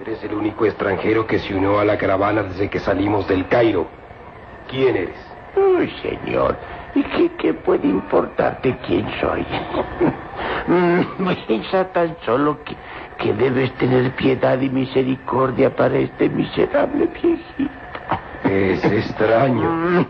Eres 0.00 0.22
el 0.24 0.34
único 0.34 0.66
extranjero 0.66 1.26
que 1.26 1.38
se 1.38 1.54
unió 1.54 1.78
a 1.78 1.84
la 1.84 1.96
caravana 1.96 2.42
desde 2.42 2.68
que 2.68 2.80
salimos 2.80 3.26
del 3.28 3.46
Cairo. 3.48 3.86
¿Quién 4.70 4.96
eres? 4.96 5.16
Uy, 5.56 5.92
señor, 6.02 6.56
¿y 6.94 7.02
qué, 7.02 7.30
qué 7.38 7.54
puede 7.54 7.86
importarte 7.86 8.76
quién 8.86 9.06
soy? 9.20 9.46
Piensa 11.46 11.84
tan 11.92 12.16
solo 12.24 12.58
que, 12.64 12.74
que 13.18 13.32
debes 13.34 13.72
tener 13.74 14.10
piedad 14.12 14.60
y 14.60 14.68
misericordia 14.68 15.74
para 15.74 15.96
este 15.98 16.28
miserable 16.28 17.06
viejito. 17.06 17.70
Es 18.44 18.84
extraño. 18.84 20.06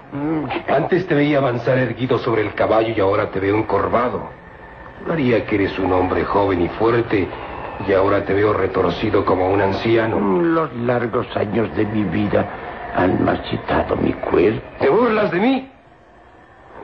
Antes 0.68 1.07
te 1.07 1.15
veía 1.15 1.39
avanzar 1.39 1.78
erguido 1.78 2.18
sobre 2.18 2.42
el 2.42 2.55
caballo 2.55 2.92
y 2.97 3.00
ahora 3.00 3.31
te 3.31 3.41
veo 3.41 3.57
encorvado. 3.57 4.31
Haría 5.10 5.44
que 5.47 5.57
eres 5.57 5.78
un 5.78 5.92
hombre 5.92 6.24
joven 6.24 6.62
y 6.62 6.68
fuerte 6.70 7.28
y 7.86 7.92
ahora 7.92 8.24
te 8.24 8.34
veo 8.34 8.52
retorcido 8.52 9.24
como 9.24 9.50
un 9.50 9.60
anciano. 9.60 10.18
Los 10.42 10.74
largos 10.74 11.26
años 11.36 11.74
de 11.76 11.84
mi 11.86 12.05
vida 12.05 12.49
han 12.94 13.24
marchitado 13.24 13.97
mi 13.97 14.12
cuerpo. 14.12 14.62
¿Te 14.78 14.89
burlas 14.89 15.31
de 15.31 15.40
mí? 15.40 15.70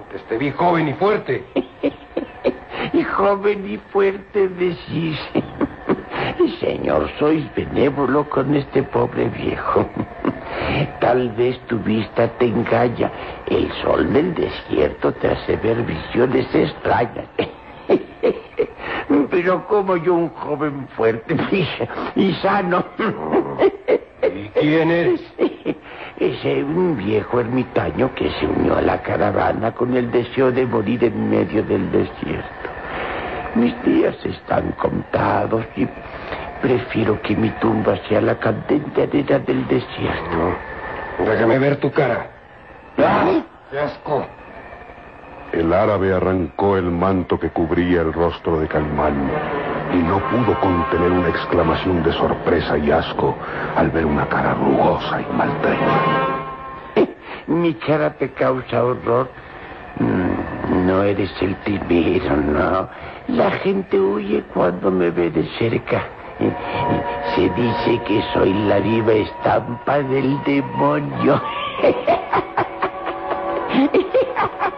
Antes 0.03 0.23
te 0.29 0.39
vi 0.39 0.51
joven 0.51 0.89
y 0.89 0.95
fuerte. 0.95 1.45
y 2.93 3.03
joven 3.05 3.71
y 3.71 3.77
fuerte 3.93 4.49
decís. 4.49 5.19
Señor, 6.61 7.11
sois 7.19 7.45
benévolo 7.55 8.29
con 8.29 8.55
este 8.55 8.83
pobre 8.83 9.29
viejo. 9.29 9.87
Tal 11.01 11.31
vez 11.31 11.59
tu 11.67 11.79
vista 11.79 12.29
te 12.39 12.47
engaña. 12.47 13.11
El 13.47 13.71
sol 13.83 14.13
del 14.13 14.35
desierto 14.35 15.13
te 15.13 15.29
hace 15.29 15.57
ver 15.57 15.83
visiones 15.83 16.53
extrañas. 16.55 17.27
Pero 19.31 19.67
como 19.67 19.97
yo, 19.97 20.15
un 20.15 20.29
joven 20.31 20.89
fuerte 20.97 21.37
y 22.15 22.33
sano. 22.35 22.85
¿Y 24.23 24.49
quién 24.61 24.91
eres? 24.91 25.21
Es 26.21 26.45
un 26.45 26.99
viejo 26.99 27.41
ermitaño 27.41 28.15
que 28.15 28.31
se 28.33 28.45
unió 28.45 28.77
a 28.77 28.83
la 28.83 29.01
caravana 29.01 29.73
con 29.73 29.97
el 29.97 30.11
deseo 30.11 30.53
de 30.53 30.67
morir 30.67 31.03
en 31.03 31.31
medio 31.31 31.63
del 31.63 31.91
desierto. 31.91 32.69
Mis 33.55 33.83
días 33.85 34.15
están 34.27 34.73
contados 34.73 35.65
y 35.77 35.89
prefiero 36.61 37.23
que 37.23 37.35
mi 37.35 37.49
tumba 37.53 37.97
sea 38.07 38.21
la 38.21 38.39
candente 38.39 39.05
arena 39.05 39.39
del 39.39 39.67
desierto. 39.67 40.57
Déjame 41.25 41.59
ver 41.59 41.77
tu 41.77 41.91
cara. 41.91 42.27
¿Ah? 42.99 43.41
¡Qué 43.71 43.79
asco! 43.79 44.27
El 45.53 45.73
árabe 45.73 46.15
arrancó 46.15 46.77
el 46.77 46.91
manto 46.91 47.39
que 47.39 47.51
cubría 47.51 48.03
el 48.03 48.13
rostro 48.13 48.61
de 48.61 48.69
Calimán 48.69 49.31
y 49.93 49.97
no 49.97 50.19
pudo 50.31 50.59
contener 50.61 51.11
una 51.11 51.29
exclamación 51.29 52.03
de 52.05 52.13
sorpresa 52.13 52.79
y 52.79 52.91
asco 52.91 53.37
al 53.77 53.91
ver 53.91 54.07
una 54.07 54.27
cara 54.29 54.55
rugosa 54.55 55.21
y 55.21 55.27
maltrecha. 55.35 55.85
Mi 57.49 57.75
cara 57.75 58.15
te 58.15 58.31
causa 58.31 58.85
horror. 58.85 59.29
Mm, 59.99 60.87
No 60.87 61.03
eres 61.03 61.31
el 61.43 61.57
primero, 61.57 62.37
no. 62.37 62.89
La 63.29 63.51
gente 63.51 63.99
huye 63.99 64.45
cuando 64.55 64.91
me 64.91 65.11
ve 65.11 65.31
de 65.31 65.45
cerca. 65.59 66.03
Se 67.35 67.49
dice 67.51 68.01
que 68.07 68.23
soy 68.33 68.55
la 68.55 68.79
viva 68.79 69.13
estampa 69.13 69.99
del 69.99 70.43
demonio. 70.45 71.43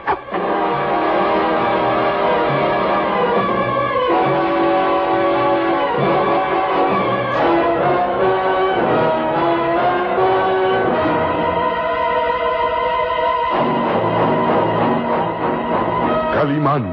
Calimán, 16.43 16.85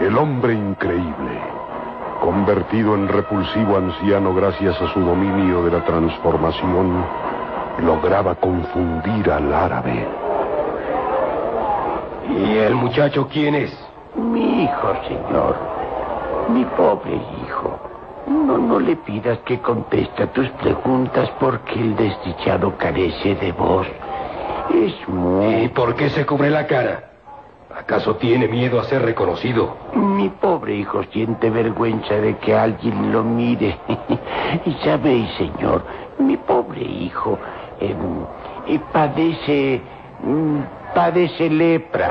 el 0.00 0.18
hombre 0.18 0.54
increíble, 0.54 1.38
convertido 2.20 2.96
en 2.96 3.06
repulsivo 3.06 3.76
anciano 3.76 4.34
gracias 4.34 4.82
a 4.82 4.92
su 4.92 4.98
dominio 4.98 5.62
de 5.62 5.70
la 5.70 5.84
transformación, 5.84 7.04
lograba 7.86 8.34
confundir 8.34 9.30
al 9.30 9.54
árabe. 9.54 10.08
¿Y 12.30 12.56
el 12.56 12.74
muchacho 12.74 13.28
quién 13.32 13.54
es? 13.54 13.72
Mi 14.16 14.64
hijo, 14.64 14.92
señor. 15.06 15.56
Mi 16.48 16.64
pobre 16.64 17.14
hijo. 17.44 17.78
No, 18.26 18.58
no 18.58 18.80
le 18.80 18.96
pidas 18.96 19.38
que 19.46 19.60
conteste 19.60 20.24
a 20.24 20.32
tus 20.32 20.48
preguntas 20.50 21.30
porque 21.38 21.74
el 21.78 21.94
desdichado 21.94 22.76
carece 22.76 23.36
de 23.36 23.52
voz. 23.52 23.86
Es 24.74 25.08
muy... 25.08 25.66
¿Y 25.66 25.68
por 25.68 25.94
qué 25.94 26.10
se 26.10 26.26
cubre 26.26 26.50
la 26.50 26.66
cara? 26.66 27.11
¿Acaso 27.78 28.16
tiene 28.16 28.48
miedo 28.48 28.78
a 28.80 28.84
ser 28.84 29.02
reconocido? 29.02 29.76
Mi 29.94 30.28
pobre 30.28 30.74
hijo 30.76 31.02
siente 31.12 31.50
vergüenza 31.50 32.14
de 32.14 32.36
que 32.38 32.54
alguien 32.54 33.12
lo 33.12 33.24
mire. 33.24 33.78
y 34.66 34.72
sabéis, 34.84 35.28
señor, 35.38 35.82
mi 36.18 36.36
pobre 36.36 36.82
hijo 36.82 37.38
eh, 37.80 37.94
eh, 38.68 38.80
padece... 38.92 39.80
mm, 40.22 40.58
padece 40.94 41.48
lepra. 41.50 42.08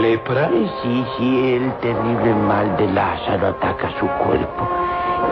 ¿Lepra? 0.00 0.48
Eh, 0.52 0.70
Sí, 0.82 1.04
sí, 1.18 1.54
el 1.54 1.72
terrible 1.80 2.34
mal 2.34 2.76
de 2.76 2.86
Lázaro 2.92 3.48
ataca 3.48 3.90
su 3.98 4.06
cuerpo. 4.06 4.68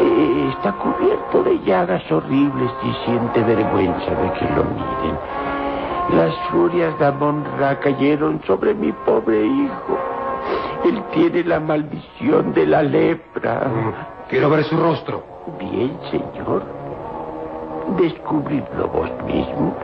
Eh, 0.01 0.49
Está 0.57 0.73
cubierto 0.73 1.43
de 1.43 1.59
llagas 1.65 2.03
horribles 2.11 2.71
y 2.83 2.93
siente 3.05 3.43
vergüenza 3.43 4.11
de 4.11 4.33
que 4.33 4.45
lo 4.55 4.65
miren. 4.65 5.19
Las 6.11 6.35
furias 6.51 6.99
de 6.99 7.07
Amon-Ra 7.07 7.79
cayeron 7.81 8.43
sobre 8.47 8.75
mi 8.75 8.93
pobre 8.93 9.45
hijo. 9.47 9.99
Él 10.85 11.03
tiene 11.13 11.45
la 11.45 11.61
maldición 11.61 12.53
de 12.53 12.67
la 12.67 12.83
lepra. 12.83 13.63
Quiero 14.29 14.51
ver 14.51 14.65
su 14.65 14.77
rostro. 14.77 15.23
Bien, 15.59 15.97
señor. 16.11 16.65
Descubridlo 17.99 18.89
vos 18.89 19.11
mismo. 19.25 19.75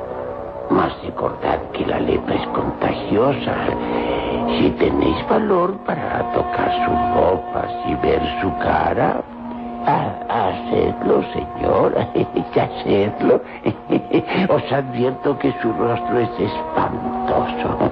Mas 0.71 0.93
recordad 1.03 1.61
que 1.73 1.87
la 1.87 2.01
lepra 2.01 2.35
es 2.35 2.47
contagiosa. 2.49 3.55
Si 4.59 4.71
tenéis 4.73 5.29
valor 5.29 5.77
para 5.87 6.31
tocar 6.33 6.73
sus 6.85 7.23
ropas 7.23 7.71
y 7.87 7.95
ver 8.07 8.23
su 8.43 8.51
cara, 8.59 9.23
ha- 9.89 10.49
hacedlo, 10.49 11.23
señor. 11.33 11.95
hacedlo. 12.55 13.41
Os 14.55 14.73
advierto 14.73 15.39
que 15.39 15.53
su 15.63 15.73
rostro 15.73 16.19
es 16.19 16.31
espantoso. 16.41 17.91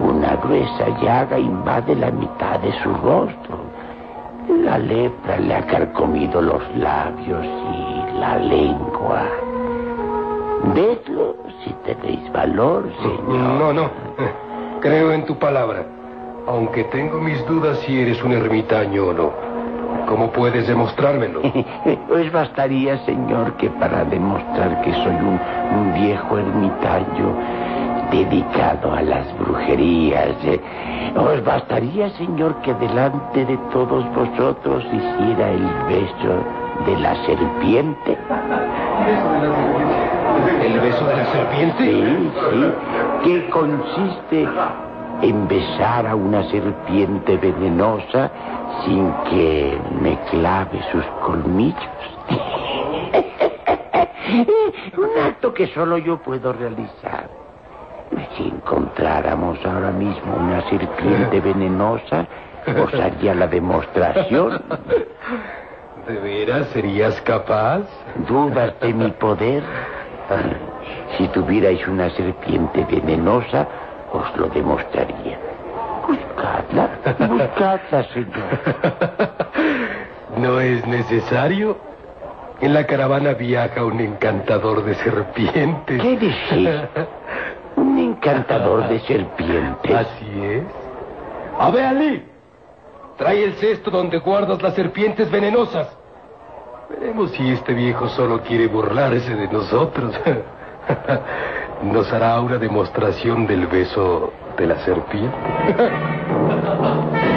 Una 0.00 0.36
gruesa 0.36 0.88
llaga 1.02 1.38
invade 1.38 1.94
la 1.94 2.10
mitad 2.10 2.58
de 2.60 2.72
su 2.82 2.90
rostro. 2.94 3.58
La 4.64 4.76
lepra 4.78 5.38
le 5.38 5.54
ha 5.54 5.66
carcomido 5.66 6.42
los 6.42 6.62
labios 6.76 7.44
y 7.46 8.18
la 8.18 8.36
lengua. 8.38 9.22
Vedlo 10.74 11.36
si 11.64 11.72
tenéis 11.84 12.30
valor, 12.32 12.84
señor. 13.02 13.26
No, 13.28 13.72
no. 13.72 13.90
Creo 14.80 15.12
en 15.12 15.24
tu 15.26 15.36
palabra. 15.36 15.84
Aunque 16.46 16.84
tengo 16.84 17.18
mis 17.20 17.44
dudas 17.46 17.78
si 17.86 18.00
eres 18.00 18.22
un 18.24 18.32
ermitaño 18.32 19.06
o 19.08 19.12
no. 19.12 19.51
¿Cómo 20.06 20.30
puedes 20.30 20.66
demostrármelo? 20.66 21.40
Pues 22.08 22.30
bastaría, 22.30 22.98
señor, 23.06 23.54
que 23.54 23.70
para 23.70 24.04
demostrar 24.04 24.82
que 24.82 24.92
soy 24.92 25.14
un, 25.14 25.40
un 25.78 25.94
viejo 25.94 26.38
ermitaño 26.38 27.34
dedicado 28.10 28.92
a 28.92 29.00
las 29.02 29.38
brujerías, 29.38 30.36
eh, 30.44 30.60
os 31.16 31.42
bastaría, 31.44 32.10
señor, 32.10 32.54
que 32.62 32.74
delante 32.74 33.44
de 33.46 33.56
todos 33.72 34.04
vosotros 34.14 34.84
hiciera 34.84 35.50
el 35.50 35.66
beso 35.88 36.44
de 36.86 36.98
la 36.98 37.14
serpiente. 37.24 38.18
¿El 40.62 40.80
beso 40.80 41.06
de 41.06 41.16
la 41.16 41.26
serpiente? 41.26 41.84
Sí, 41.84 42.30
sí, 42.50 43.24
que 43.24 43.50
consiste 43.50 44.48
en 45.22 45.48
besar 45.48 46.06
a 46.06 46.16
una 46.16 46.42
serpiente 46.50 47.36
venenosa 47.36 48.30
sin 48.84 49.12
que 49.30 49.78
me 50.00 50.18
clave 50.30 50.80
sus 50.90 51.04
colmillos. 51.24 51.78
Un 54.96 55.22
acto 55.22 55.54
que 55.54 55.68
solo 55.68 55.98
yo 55.98 56.18
puedo 56.18 56.52
realizar. 56.52 57.28
Si 58.36 58.48
encontráramos 58.48 59.58
ahora 59.64 59.90
mismo 59.90 60.36
una 60.36 60.62
serpiente 60.68 61.40
venenosa, 61.40 62.26
os 62.66 62.94
haría 62.94 63.34
la 63.34 63.46
demostración. 63.46 64.62
¿De 66.06 66.18
veras 66.18 66.66
serías 66.68 67.20
capaz? 67.22 67.82
¿Dudas 68.28 68.78
de 68.80 68.92
mi 68.92 69.10
poder? 69.12 69.62
Si 71.16 71.28
tuvierais 71.28 71.86
una 71.86 72.10
serpiente 72.10 72.84
venenosa, 72.90 73.68
os 74.12 74.36
lo 74.36 74.48
demostraría. 74.48 75.38
Buscadla, 76.06 76.90
buscadla, 77.28 78.04
señor. 78.12 78.58
¿No 80.36 80.60
es 80.60 80.86
necesario? 80.86 81.76
En 82.60 82.74
la 82.74 82.86
caravana 82.86 83.32
viaja 83.34 83.84
un 83.84 84.00
encantador 84.00 84.84
de 84.84 84.94
serpientes. 84.96 86.00
¿Qué 86.00 86.16
decís? 86.16 86.34
Un 87.76 87.98
encantador 87.98 88.88
de 88.88 89.00
serpientes. 89.00 89.94
Así 89.94 90.44
es. 90.44 90.64
A 91.58 91.70
ver, 91.70 91.84
Ali. 91.84 92.24
Trae 93.16 93.44
el 93.44 93.54
cesto 93.54 93.90
donde 93.90 94.18
guardas 94.18 94.62
las 94.62 94.74
serpientes 94.74 95.30
venenosas. 95.30 95.88
Veremos 96.88 97.30
si 97.32 97.50
este 97.50 97.72
viejo 97.74 98.08
solo 98.08 98.40
quiere 98.42 98.66
burlarse 98.68 99.34
de 99.34 99.48
nosotros. 99.48 100.14
Nos 101.82 102.12
hará 102.12 102.40
una 102.40 102.58
demostración 102.58 103.46
del 103.46 103.66
beso 103.66 104.32
de 104.56 104.66
la 104.66 104.78
serpiente. 104.84 105.36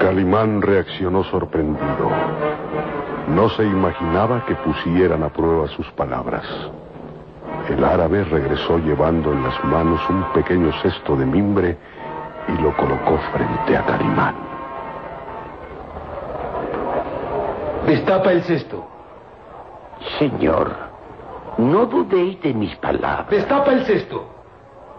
Calimán 0.00 0.60
reaccionó 0.60 1.24
sorprendido. 1.24 2.10
No 3.28 3.48
se 3.48 3.64
imaginaba 3.64 4.44
que 4.46 4.54
pusieran 4.56 5.22
a 5.22 5.28
prueba 5.30 5.66
sus 5.68 5.90
palabras. 5.92 6.44
El 7.70 7.82
árabe 7.82 8.24
regresó 8.24 8.78
llevando 8.78 9.32
en 9.32 9.42
las 9.42 9.64
manos 9.64 10.00
un 10.10 10.22
pequeño 10.34 10.70
cesto 10.82 11.16
de 11.16 11.24
mimbre 11.24 11.78
y 12.48 12.62
lo 12.62 12.76
colocó 12.76 13.16
frente 13.32 13.76
a 13.76 13.86
Calimán. 13.86 14.34
Destapa 17.86 18.32
el 18.32 18.42
cesto. 18.42 18.86
Señor, 20.18 20.83
no 21.58 21.86
dudéis 21.86 22.40
de 22.42 22.54
mis 22.54 22.74
palabras. 22.76 23.30
Destapa 23.30 23.72
el 23.72 23.84
cesto. 23.84 24.24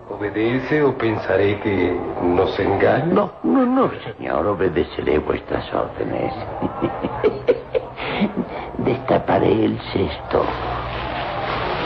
¿Obedece 0.09 0.83
o 0.83 0.95
pensaré 0.95 1.59
que 1.61 1.99
nos 2.21 2.57
engaña? 2.59 3.05
No, 3.05 3.31
no, 3.43 3.65
no, 3.65 3.89
señor, 4.03 4.45
obedeceré 4.45 5.17
vuestras 5.17 5.65
órdenes. 5.73 6.31
Destaparé 8.77 9.65
el 9.65 9.79
cesto. 9.91 10.45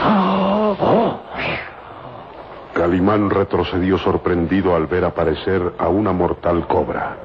Oh, 0.06 0.76
oh. 0.80 1.20
Calimán 2.74 3.30
retrocedió 3.30 3.98
sorprendido 3.98 4.76
al 4.76 4.88
ver 4.88 5.06
aparecer 5.06 5.74
a 5.78 5.88
una 5.88 6.12
mortal 6.12 6.68
cobra. 6.68 7.16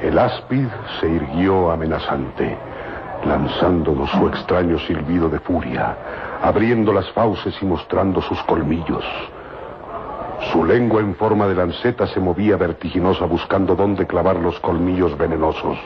El 0.00 0.18
áspid 0.18 0.68
se 1.00 1.08
irguió 1.08 1.70
amenazante, 1.70 2.56
lanzándonos 3.24 4.10
su 4.10 4.28
extraño 4.28 4.78
silbido 4.80 5.28
de 5.28 5.40
furia, 5.40 5.96
abriendo 6.42 6.92
las 6.92 7.10
fauces 7.12 7.54
y 7.60 7.66
mostrando 7.66 8.20
sus 8.22 8.42
colmillos. 8.44 9.04
Su 10.52 10.64
lengua 10.64 11.00
en 11.00 11.14
forma 11.16 11.46
de 11.46 11.54
lanceta 11.54 12.06
se 12.06 12.20
movía 12.20 12.56
vertiginosa 12.56 13.24
buscando 13.24 13.74
dónde 13.74 14.06
clavar 14.06 14.36
los 14.36 14.58
colmillos 14.60 15.16
venenosos. 15.18 15.78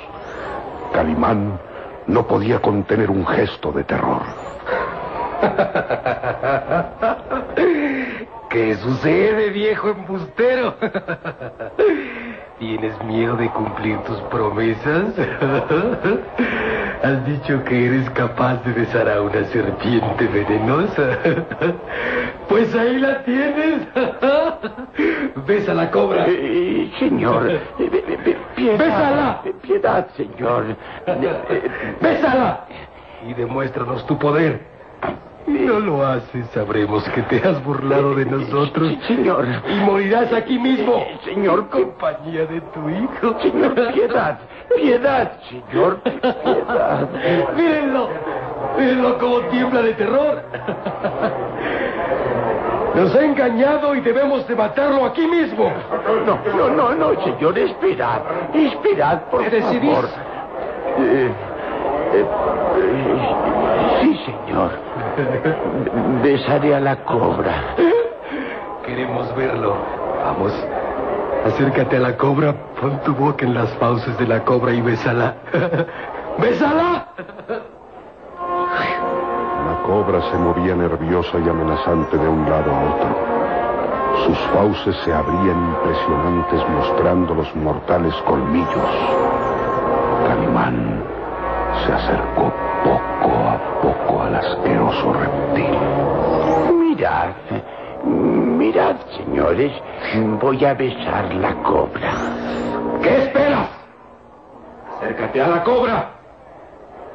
Calimán 0.92 1.58
no 2.06 2.26
podía 2.26 2.60
contener 2.60 3.10
un 3.10 3.26
gesto 3.26 3.72
de 3.72 3.84
terror. 3.84 4.22
¿Qué 8.52 8.76
sucede, 8.76 9.48
viejo 9.48 9.88
embustero? 9.88 10.74
¿Tienes 12.58 13.02
miedo 13.04 13.34
de 13.36 13.48
cumplir 13.48 13.96
tus 14.00 14.20
promesas? 14.22 15.14
¿Has 17.02 17.24
dicho 17.24 17.64
que 17.64 17.86
eres 17.86 18.10
capaz 18.10 18.62
de 18.64 18.74
besar 18.74 19.08
a 19.08 19.22
una 19.22 19.42
serpiente 19.46 20.26
venenosa? 20.26 21.18
Pues 22.50 22.74
ahí 22.74 22.98
la 22.98 23.24
tienes. 23.24 23.88
Besa 25.46 25.72
la 25.72 25.90
cobra. 25.90 26.26
Eh, 26.28 26.92
señor, 26.98 27.50
eh, 27.50 28.36
piedad. 28.54 28.78
¡Bésala! 28.78 29.42
Piedad, 29.62 30.08
señor. 30.14 30.76
¡Bésala! 32.02 32.66
Y 33.26 33.32
demuéstranos 33.32 34.06
tu 34.06 34.18
poder. 34.18 34.60
No 35.46 35.80
lo 35.80 36.06
haces, 36.06 36.46
sabremos 36.54 37.02
que 37.10 37.22
te 37.22 37.36
has 37.46 37.62
burlado 37.64 38.14
de 38.14 38.24
nosotros. 38.26 38.94
Señor. 39.06 39.46
Y 39.68 39.74
morirás 39.84 40.32
aquí 40.32 40.58
mismo. 40.58 41.04
Señor. 41.24 41.68
Compañía 41.68 42.46
de 42.46 42.60
tu 42.60 42.88
hijo. 42.88 43.40
Señor, 43.40 43.74
piedad. 43.92 44.38
Piedad, 44.76 45.32
señor. 45.48 46.00
Piedad. 46.00 47.08
Mírenlo. 47.56 48.08
Mírenlo 48.78 49.18
como 49.18 49.40
tiembla 49.42 49.82
de 49.82 49.92
terror. 49.94 50.42
Nos 52.94 53.14
ha 53.14 53.24
engañado 53.24 53.94
y 53.94 54.00
debemos 54.00 54.46
de 54.46 54.54
matarlo 54.54 55.06
aquí 55.06 55.26
mismo. 55.26 55.72
No, 56.26 56.38
no, 56.56 56.68
no, 56.70 56.94
no, 56.94 57.24
señor. 57.24 57.58
Esperad. 57.58 58.20
Esperad, 58.54 59.22
por 59.30 59.42
¿Te 59.44 59.50
decidís? 59.50 59.90
favor. 59.90 60.08
Eh, 60.98 61.30
eh, 62.12 62.26
sí, 64.00 64.20
señor. 64.24 64.70
Besaré 66.22 66.74
a 66.74 66.80
la 66.80 66.96
cobra. 67.04 67.76
Queremos 68.84 69.34
verlo. 69.36 69.76
Vamos. 70.24 70.52
Acércate 71.44 71.96
a 71.96 72.00
la 72.00 72.16
cobra, 72.16 72.54
pon 72.80 73.00
tu 73.00 73.14
boca 73.14 73.44
en 73.44 73.54
las 73.54 73.70
fauces 73.78 74.16
de 74.18 74.26
la 74.28 74.44
cobra 74.44 74.72
y 74.72 74.80
bésala. 74.80 75.34
¡Bésala! 76.38 77.06
La 79.66 79.82
cobra 79.84 80.22
se 80.30 80.38
movía 80.38 80.76
nerviosa 80.76 81.38
y 81.44 81.48
amenazante 81.48 82.16
de 82.16 82.28
un 82.28 82.48
lado 82.48 82.72
a 82.72 82.80
otro. 82.94 83.32
Sus 84.26 84.38
fauces 84.54 84.96
se 85.04 85.12
abrían 85.12 85.74
impresionantes 85.74 86.68
mostrando 86.68 87.34
los 87.34 87.56
mortales 87.56 88.14
colmillos. 88.24 88.90
Calimán 90.28 91.11
se 91.84 91.92
acercó 91.92 92.52
poco 92.84 93.30
a 93.48 93.80
poco 93.80 94.22
al 94.22 94.34
asqueroso 94.34 95.12
reptil. 95.12 95.78
Mirad, 96.78 97.30
mirad, 98.04 98.96
señores. 99.16 99.72
Voy 100.40 100.64
a 100.64 100.74
besar 100.74 101.34
la 101.34 101.54
cobra. 101.62 102.12
¿Qué 103.02 103.22
esperas? 103.24 103.68
Acércate 104.96 105.42
a 105.42 105.48
la 105.48 105.64
cobra. 105.64 106.10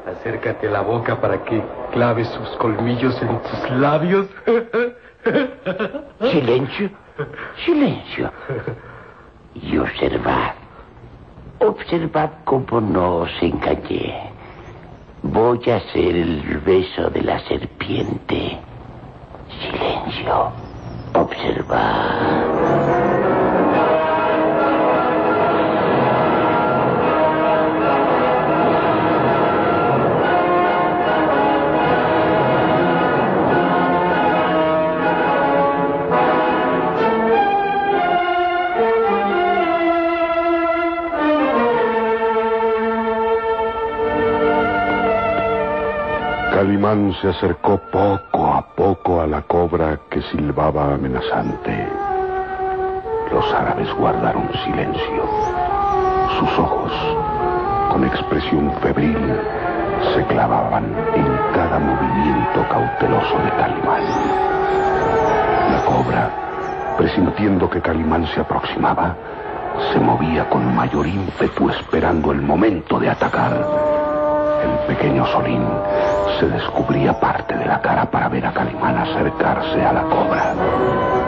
Acércate 0.06 0.68
a 0.68 0.72
la 0.72 0.82
boca 0.82 1.20
para 1.20 1.44
que 1.44 1.62
clave 1.92 2.26
sus 2.26 2.50
colmillos 2.58 3.22
en 3.22 3.40
tus 3.40 3.70
labios. 3.72 4.28
Silencio, 6.32 6.90
silencio. 7.66 8.32
Y 9.54 9.78
observad, 9.78 10.54
observad 11.60 12.30
cómo 12.46 12.80
no 12.80 13.16
os 13.18 13.32
engañé. 13.42 14.32
Voy 15.32 15.60
a 15.70 15.76
hacer 15.76 16.16
el 16.16 16.60
beso 16.60 17.10
de 17.10 17.22
la 17.22 17.40
serpiente. 17.48 18.60
Silencio. 19.62 20.52
Observad. 21.14 23.07
Se 46.88 47.28
acercó 47.28 47.78
poco 47.92 48.48
a 48.48 48.62
poco 48.62 49.20
a 49.20 49.28
la 49.28 49.42
cobra 49.42 50.00
que 50.10 50.22
silbaba 50.22 50.94
amenazante. 50.94 51.86
Los 53.30 53.54
árabes 53.54 53.94
guardaron 53.96 54.50
silencio. 54.64 55.24
Sus 56.40 56.58
ojos, 56.58 56.94
con 57.92 58.06
expresión 58.06 58.72
febril, 58.82 59.18
se 60.14 60.24
clavaban 60.28 60.86
en 61.14 61.28
cada 61.54 61.78
movimiento 61.78 62.66
cauteloso 62.70 63.38
de 63.40 63.50
Calimán. 63.50 64.04
La 65.72 65.84
cobra, 65.84 66.96
presintiendo 66.98 67.70
que 67.70 67.82
Calimán 67.82 68.26
se 68.28 68.40
aproximaba, 68.40 69.14
se 69.92 70.00
movía 70.00 70.48
con 70.48 70.74
mayor 70.74 71.06
ímpetu 71.06 71.70
esperando 71.70 72.32
el 72.32 72.42
momento 72.42 72.98
de 72.98 73.10
atacar. 73.10 73.52
El 74.64 74.96
pequeño 74.96 75.26
Solín 75.26 75.66
se 76.40 76.48
descubría 76.48 77.20
parte 77.20 77.56
de 77.58 77.66
la 77.66 77.82
cara 77.82 78.10
para 78.10 78.30
ver 78.30 78.46
a 78.46 78.54
Calimán 78.54 78.98
acercarse 78.98 79.84
a 79.84 79.94
la 79.94 80.04
cobra. 80.04 80.54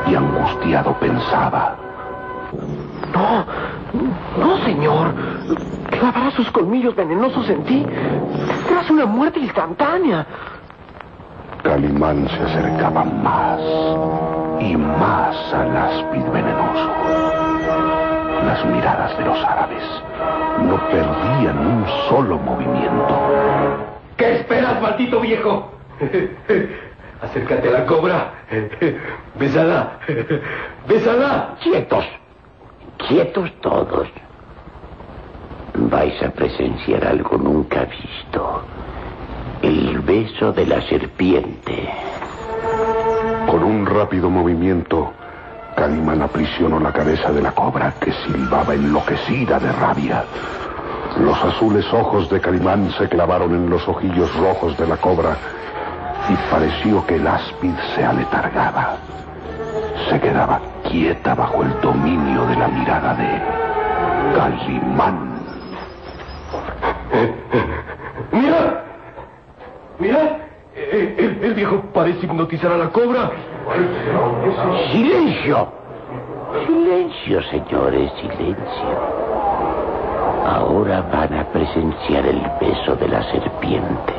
Y 0.08 0.16
angustiado 0.16 0.94
pensaba. 1.00 1.76
No, 3.14 3.46
no, 4.38 4.58
señor. 4.66 5.14
Clavará 5.90 6.32
sus 6.32 6.50
colmillos 6.52 6.96
venenosos 6.96 7.50
en 7.50 7.64
ti. 7.64 7.86
Tendrás 8.66 8.90
una 8.90 9.06
muerte 9.06 9.40
instantánea. 9.40 10.26
Calimán 11.64 12.28
se 12.30 12.44
acercaba 12.44 13.04
más 13.04 13.60
y 14.60 14.78
más 14.78 15.54
al 15.54 15.76
áspid 15.76 16.24
venenoso. 16.32 16.92
Las 18.46 18.66
miradas 18.66 19.18
de 19.18 19.26
los 19.26 19.44
árabes 19.44 19.84
no 20.64 20.78
perdían 20.90 21.58
un 21.58 21.86
solo 22.10 22.38
movimiento. 22.38 23.99
¿Qué 24.20 24.36
esperas, 24.36 24.82
maldito 24.82 25.22
viejo? 25.22 25.72
Acércate 27.22 27.70
a 27.70 27.72
la 27.72 27.86
cobra. 27.86 28.34
Bésala. 29.40 30.00
Bésala. 30.86 31.56
Quietos. 31.64 32.06
Quietos 33.08 33.50
todos. 33.62 34.10
Vais 35.74 36.22
a 36.22 36.30
presenciar 36.32 37.06
algo 37.06 37.38
nunca 37.38 37.86
visto. 37.86 38.62
El 39.62 40.00
beso 40.00 40.52
de 40.52 40.66
la 40.66 40.82
serpiente. 40.82 41.90
Con 43.50 43.64
un 43.64 43.86
rápido 43.86 44.30
movimiento, 44.30 45.14
Calimán 45.78 46.22
aprisionó 46.22 46.78
la 46.82 46.92
cabeza 46.92 47.32
de 47.32 47.42
la 47.42 47.54
cobra 47.54 47.94
que 48.02 48.12
silbaba 48.12 48.74
enloquecida 48.74 49.60
de 49.60 49.72
rabia. 49.72 50.26
Los 51.18 51.44
azules 51.44 51.86
ojos 51.94 52.30
de 52.30 52.40
Calimán 52.40 52.90
se 52.98 53.10
clavaron 53.10 53.54
en 53.54 53.70
los 53.70 53.86
ojillos 53.88 54.34
rojos 54.38 54.78
de 54.78 54.88
la 54.88 54.98
cobra 54.98 55.36
y 56.30 56.36
pareció 56.52 57.06
que 57.06 57.16
el 57.16 57.28
áspid 57.28 57.74
se 57.96 58.06
aletargaba. 58.06 58.98
Se 60.10 60.20
quedaba 60.20 60.60
quieta 60.90 61.36
bajo 61.36 61.64
el 61.64 61.82
dominio 61.82 62.46
de 62.46 62.56
la 62.56 62.68
mirada 62.68 63.14
de 63.16 63.42
Calimán. 64.38 65.40
¡Mira! 68.32 68.84
¡Mira! 69.98 70.38
El, 70.76 71.16
el- 71.20 71.44
el 71.44 71.54
viejo 71.54 71.82
parece 71.94 72.26
hipnotizar 72.26 72.72
a 72.72 72.78
la 72.78 72.90
cobra. 72.90 73.32
¡Silencio! 74.92 75.68
Silencio, 76.66 77.42
señores, 77.44 78.12
silencio. 78.22 79.59
Ahora 80.50 81.02
van 81.02 81.32
a 81.36 81.44
presenciar 81.44 82.26
el 82.26 82.42
beso 82.60 82.96
de 82.96 83.08
la 83.08 83.22
serpiente. 83.32 84.14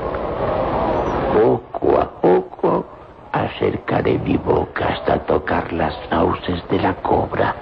Poco 1.34 2.00
a 2.00 2.09
poco, 2.20 2.86
acercaré 3.33 4.17
mi 4.17 4.36
boca 4.36 4.91
hasta 4.91 5.18
tocar 5.26 5.73
las 5.73 5.92
fauces 6.09 6.62
de 6.68 6.78
la 6.78 6.94
cobra. 6.94 7.52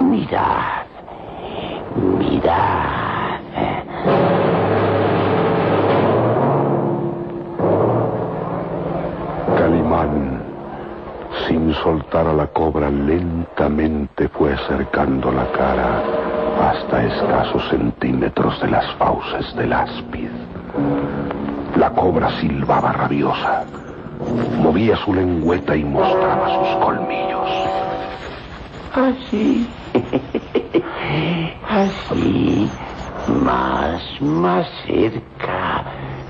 Mirad, 0.00 0.86
mirad. 1.96 3.40
Calimán, 9.58 10.42
sin 11.48 11.74
soltar 11.74 12.28
a 12.28 12.32
la 12.32 12.46
cobra, 12.46 12.88
lentamente 12.88 14.28
fue 14.28 14.52
acercando 14.52 15.32
la 15.32 15.50
cara 15.50 16.43
hasta 16.60 17.04
escasos 17.04 17.62
centímetros 17.68 18.60
de 18.60 18.68
las 18.68 18.86
fauces 18.94 19.54
del 19.56 19.72
áspid. 19.72 20.28
La 21.76 21.90
cobra 21.90 22.30
silbaba 22.40 22.92
rabiosa, 22.92 23.64
movía 24.58 24.96
su 24.96 25.12
lengüeta 25.12 25.76
y 25.76 25.84
mostraba 25.84 26.48
sus 26.48 26.84
colmillos. 26.84 27.50
Así. 28.94 29.68
Así. 31.68 32.70
Más, 33.42 34.02
más 34.20 34.66
cerca. 34.86 35.84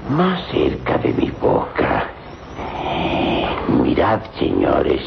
Más 0.08 0.40
cerca 0.50 0.98
de 0.98 1.12
mi 1.12 1.30
boca. 1.30 2.08
Mirad, 3.68 4.20
señores. 4.38 5.02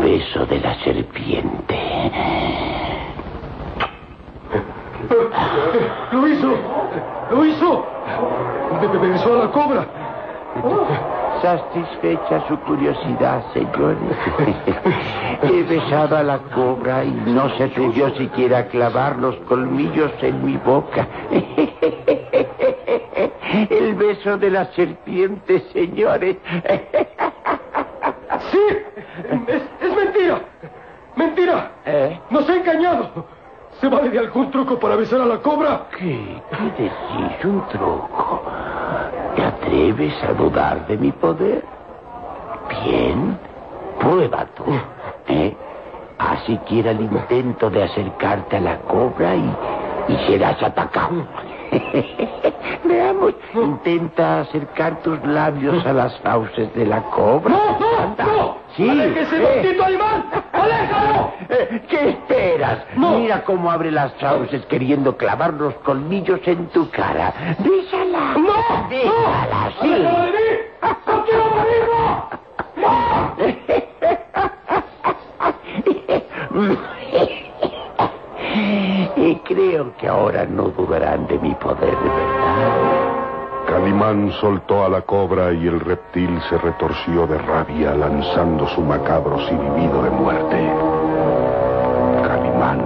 Beso 0.00 0.46
de 0.46 0.60
la 0.60 0.74
serpiente. 0.84 1.76
¡Lo 6.12 6.28
hizo! 6.28 6.54
¡Lo 7.30 7.44
hizo! 7.44 7.86
Be- 8.80 8.88
be- 8.98 9.08
Besó 9.08 9.34
a 9.34 9.44
la 9.44 9.50
cobra. 9.52 9.86
Satisfecha 11.42 12.46
su 12.48 12.58
curiosidad, 12.60 13.42
señores. 13.52 13.98
He 15.42 15.62
besado 15.62 16.16
a 16.16 16.22
la 16.22 16.38
cobra 16.38 17.04
y 17.04 17.10
no 17.10 17.48
se 17.56 17.64
atrevió 17.64 18.10
siquiera 18.16 18.58
a 18.58 18.66
clavar 18.66 19.16
los 19.16 19.36
colmillos 19.48 20.10
en 20.22 20.44
mi 20.44 20.56
boca. 20.56 21.06
El 23.70 23.94
beso 23.94 24.36
de 24.36 24.50
la 24.50 24.66
serpiente, 24.72 25.60
señores. 25.72 26.36
¡Sí! 28.50 28.58
¡Mentira! 31.18 31.72
¿Eh? 31.84 32.20
¡Nos 32.30 32.48
ha 32.48 32.54
engañado! 32.54 33.10
¿Se 33.80 33.88
vale 33.88 34.08
de 34.08 34.20
algún 34.20 34.52
truco 34.52 34.78
para 34.78 34.94
besar 34.94 35.20
a 35.20 35.26
la 35.26 35.38
cobra? 35.38 35.86
¿Qué? 35.98 36.40
¿Qué 36.50 36.82
decís? 36.82 37.44
¿Un 37.44 37.66
truco? 37.66 38.42
¿Te 39.34 39.42
atreves 39.42 40.14
a 40.22 40.32
dudar 40.34 40.86
de 40.86 40.96
mi 40.96 41.10
poder? 41.10 41.64
Bien, 42.84 43.36
prueba 43.98 44.46
tú. 44.54 44.64
¿eh? 45.26 45.56
Haz 46.18 46.44
siquiera 46.44 46.92
el 46.92 47.00
intento 47.00 47.68
de 47.68 47.82
acercarte 47.82 48.56
a 48.56 48.60
la 48.60 48.78
cobra 48.82 49.34
y, 49.34 49.56
y 50.08 50.16
serás 50.26 50.62
atacado. 50.62 51.26
Veamos, 52.84 53.34
intenta 53.54 54.40
acercar 54.40 55.02
tus 55.02 55.22
labios 55.24 55.84
a 55.84 55.92
las 55.92 56.18
fauces 56.20 56.74
de 56.74 56.86
la 56.86 57.02
cobra. 57.02 57.50
¡No, 57.50 57.78
no, 57.78 58.16
no! 58.16 58.58
Sí. 58.76 58.88
¡Aléjese, 58.88 59.36
eh. 59.36 59.40
maldito 59.40 59.84
animal! 59.84 60.24
¡Aléjalo! 60.52 61.32
Eh, 61.50 61.82
¿Qué 61.88 62.08
esperas? 62.10 62.78
Mira 62.96 63.44
cómo 63.44 63.70
abre 63.70 63.90
las 63.90 64.12
fauces 64.14 64.64
queriendo 64.66 65.16
clavar 65.16 65.52
los 65.54 65.74
colmillos 65.76 66.40
en 66.46 66.68
tu 66.68 66.88
cara. 66.90 67.56
Bésala. 67.58 68.34
¡No! 68.38 68.88
Bésala, 68.88 69.70
¡No! 69.76 69.82
sí. 69.82 69.92
¡Aléjalo 69.92 70.24
de 70.24 70.32
mí! 70.32 70.38
¡No 71.06 71.24
quiero 71.24 71.44
morirlo! 71.50 72.28
Y 79.16 79.34
creo 79.44 79.94
que 79.98 80.08
ahora 80.08 80.44
no 80.46 80.68
dudarán 80.70 81.26
de 81.26 81.38
mi 81.38 81.54
poder, 81.56 81.94
¿verdad? 81.96 83.18
Calimán 83.68 84.32
soltó 84.40 84.84
a 84.84 84.88
la 84.88 85.02
cobra 85.02 85.52
y 85.52 85.66
el 85.66 85.80
reptil 85.80 86.40
se 86.48 86.56
retorció 86.56 87.26
de 87.26 87.36
rabia 87.38 87.94
lanzando 87.94 88.66
su 88.68 88.80
macabro 88.80 89.38
silbido 89.46 90.02
de 90.02 90.10
muerte. 90.10 90.56
Calimán 92.26 92.82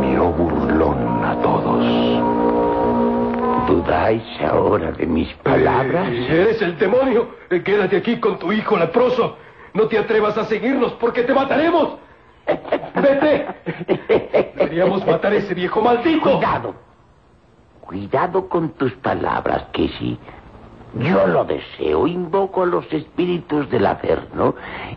miró 0.00 0.32
burlón 0.32 1.24
a 1.24 1.36
todos. 1.40 1.86
¿Dudáis 3.68 4.24
ahora 4.50 4.90
de 4.92 5.06
mis 5.06 5.32
palabras? 5.44 6.08
Eres 6.10 6.60
el 6.62 6.76
demonio. 6.78 7.28
Eh, 7.50 7.62
Quédate 7.62 7.98
aquí 7.98 8.18
con 8.18 8.38
tu 8.38 8.50
hijo 8.52 8.76
leproso. 8.76 9.36
No 9.74 9.86
te 9.86 9.98
atrevas 9.98 10.36
a 10.36 10.44
seguirnos 10.46 10.92
porque 10.94 11.22
te 11.22 11.32
mataremos. 11.32 11.98
Vete. 12.94 13.46
Deberíamos 14.56 15.06
matar 15.06 15.32
a 15.32 15.36
ese 15.36 15.54
viejo 15.54 15.80
maldito. 15.80 16.22
Cuidado. 16.22 16.74
Cuidado 17.80 18.48
con 18.48 18.70
tus 18.70 18.92
palabras, 18.94 19.64
que 19.72 19.88
si 19.98 20.18
yo 20.94 21.26
lo 21.26 21.44
deseo, 21.44 22.06
invoco 22.06 22.62
a 22.62 22.66
los 22.66 22.90
espíritus 22.92 23.68
del 23.70 23.86
Averno 23.86 24.54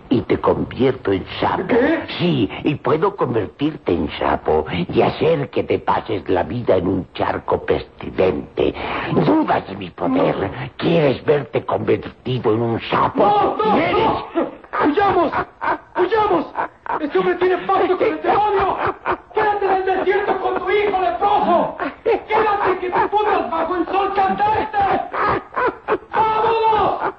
y 0.09 0.21
te 0.21 0.39
convierto 0.39 1.11
en 1.11 1.25
sapo. 1.39 1.67
¿Qué? 1.67 1.99
Sí, 2.17 2.49
y 2.63 2.75
puedo 2.75 3.15
convertirte 3.15 3.93
en 3.93 4.09
sapo 4.17 4.65
y 4.71 5.01
hacer 5.01 5.49
que 5.49 5.63
te 5.63 5.79
pases 5.79 6.27
la 6.29 6.43
vida 6.43 6.77
en 6.77 6.87
un 6.87 7.07
charco 7.13 7.65
pestilente. 7.65 8.73
¿Dudas 9.25 9.67
de 9.67 9.75
mi 9.75 9.89
poder? 9.89 10.71
¿Quieres 10.77 11.23
verte 11.25 11.65
convertido 11.65 12.53
en 12.53 12.61
un 12.61 12.81
sapo? 12.89 13.19
¡No, 13.19 13.57
no, 13.57 13.73
¿Quieres? 13.75 13.95
no! 14.35 14.60
¡Huyamos! 14.85 15.31
¡Huyamos! 15.97 16.45
¡Este 16.99 17.19
hombre 17.19 17.35
tiene 17.35 17.57
pacto 17.59 17.97
con 17.97 18.07
el 18.07 18.21
demonio! 18.21 18.77
¡Quédate 19.33 19.65
en 19.65 19.71
el 19.71 19.85
desierto 19.85 20.39
con 20.41 20.59
tu 20.59 20.69
hijo 20.69 21.01
leproso! 21.01 21.77
¡Quédate 22.03 22.79
que 22.79 22.89
te 22.89 23.07
pudras 23.07 23.51
bajo 23.51 23.75
el 23.75 23.85
sol 23.85 24.13
candente! 24.13 24.77
¡Vámonos! 26.11 27.13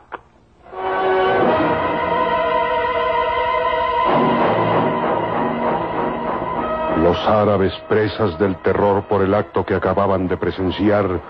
Los 7.03 7.29
árabes, 7.29 7.73
presas 7.89 8.39
del 8.39 8.57
terror 8.63 9.03
por 9.05 9.23
el 9.23 9.35
acto 9.35 9.65
que 9.65 9.75
acababan 9.75 10.29
de 10.29 10.37
presenciar, 10.37 11.21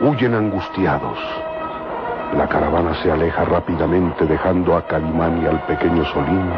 huyen 0.00 0.34
angustiados. 0.34 1.18
La 2.34 2.48
caravana 2.48 2.94
se 3.02 3.10
aleja 3.10 3.44
rápidamente 3.44 4.26
dejando 4.26 4.76
a 4.76 4.86
Calimán 4.86 5.42
y 5.42 5.46
al 5.46 5.60
pequeño 5.66 6.04
Solín 6.06 6.50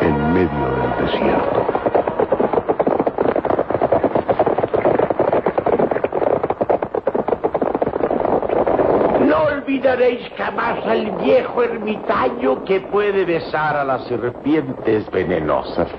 en 0.00 0.32
medio 0.32 0.48
del 0.48 1.06
desierto. 1.06 1.66
No 9.20 9.42
olvidaréis 9.44 10.28
jamás 10.36 10.84
al 10.86 11.10
viejo 11.22 11.62
ermitaño 11.62 12.64
que 12.64 12.80
puede 12.80 13.24
besar 13.24 13.76
a 13.76 13.84
las 13.84 14.04
serpientes 14.04 15.10
venenosas. 15.10 15.88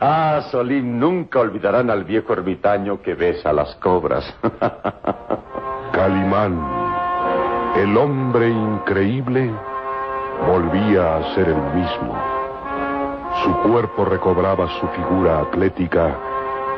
ah, 0.00 0.42
Solín, 0.50 1.00
nunca 1.00 1.40
olvidarán 1.40 1.90
al 1.90 2.04
viejo 2.04 2.32
ermitaño 2.34 3.02
que 3.02 3.14
besa 3.14 3.50
a 3.50 3.52
las 3.52 3.74
cobras. 3.76 4.24
El 6.46 7.96
hombre 7.96 8.48
increíble, 8.48 9.52
volvía 10.46 11.16
a 11.16 11.34
ser 11.34 11.48
el 11.48 11.60
mismo. 11.74 12.14
Su 13.42 13.52
cuerpo 13.68 14.04
recobraba 14.04 14.68
su 14.78 14.86
figura 14.88 15.40
atlética 15.40 16.16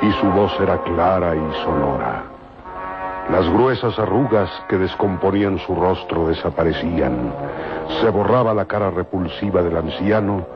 y 0.01 0.11
su 0.13 0.31
voz 0.31 0.59
era 0.61 0.79
clara 0.83 1.37
y 1.37 1.65
sonora. 1.65 2.23
Las 3.31 3.47
gruesas 3.51 3.99
arrugas 3.99 4.51
que 4.69 4.79
descomponían 4.79 5.59
su 5.59 5.75
rostro 5.75 6.29
desaparecían. 6.29 7.31
Se 8.01 8.09
borraba 8.09 8.55
la 8.55 8.65
cara 8.65 8.91
repulsiva 8.91 9.63
del 9.63 9.77
anciano 9.77 10.47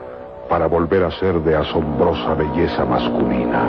para 0.49 0.67
volver 0.67 1.05
a 1.05 1.11
ser 1.11 1.41
de 1.43 1.57
asombrosa 1.57 2.33
belleza 2.35 2.87
masculina. 2.87 3.69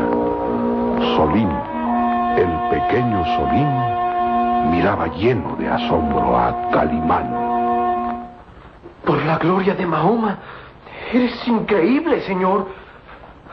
Solín, 1.18 1.50
el 2.38 2.70
pequeño 2.70 3.26
Solín, 3.36 4.05
miraba 4.66 5.08
lleno 5.08 5.56
de 5.56 5.68
asombro 5.68 6.38
a 6.38 6.70
Calimán. 6.72 7.46
Por 9.06 9.24
la 9.24 9.38
gloria 9.38 9.76
de 9.76 9.86
Mahoma, 9.86 10.38
eres 11.14 11.48
increíble, 11.48 12.22
señor. 12.22 12.68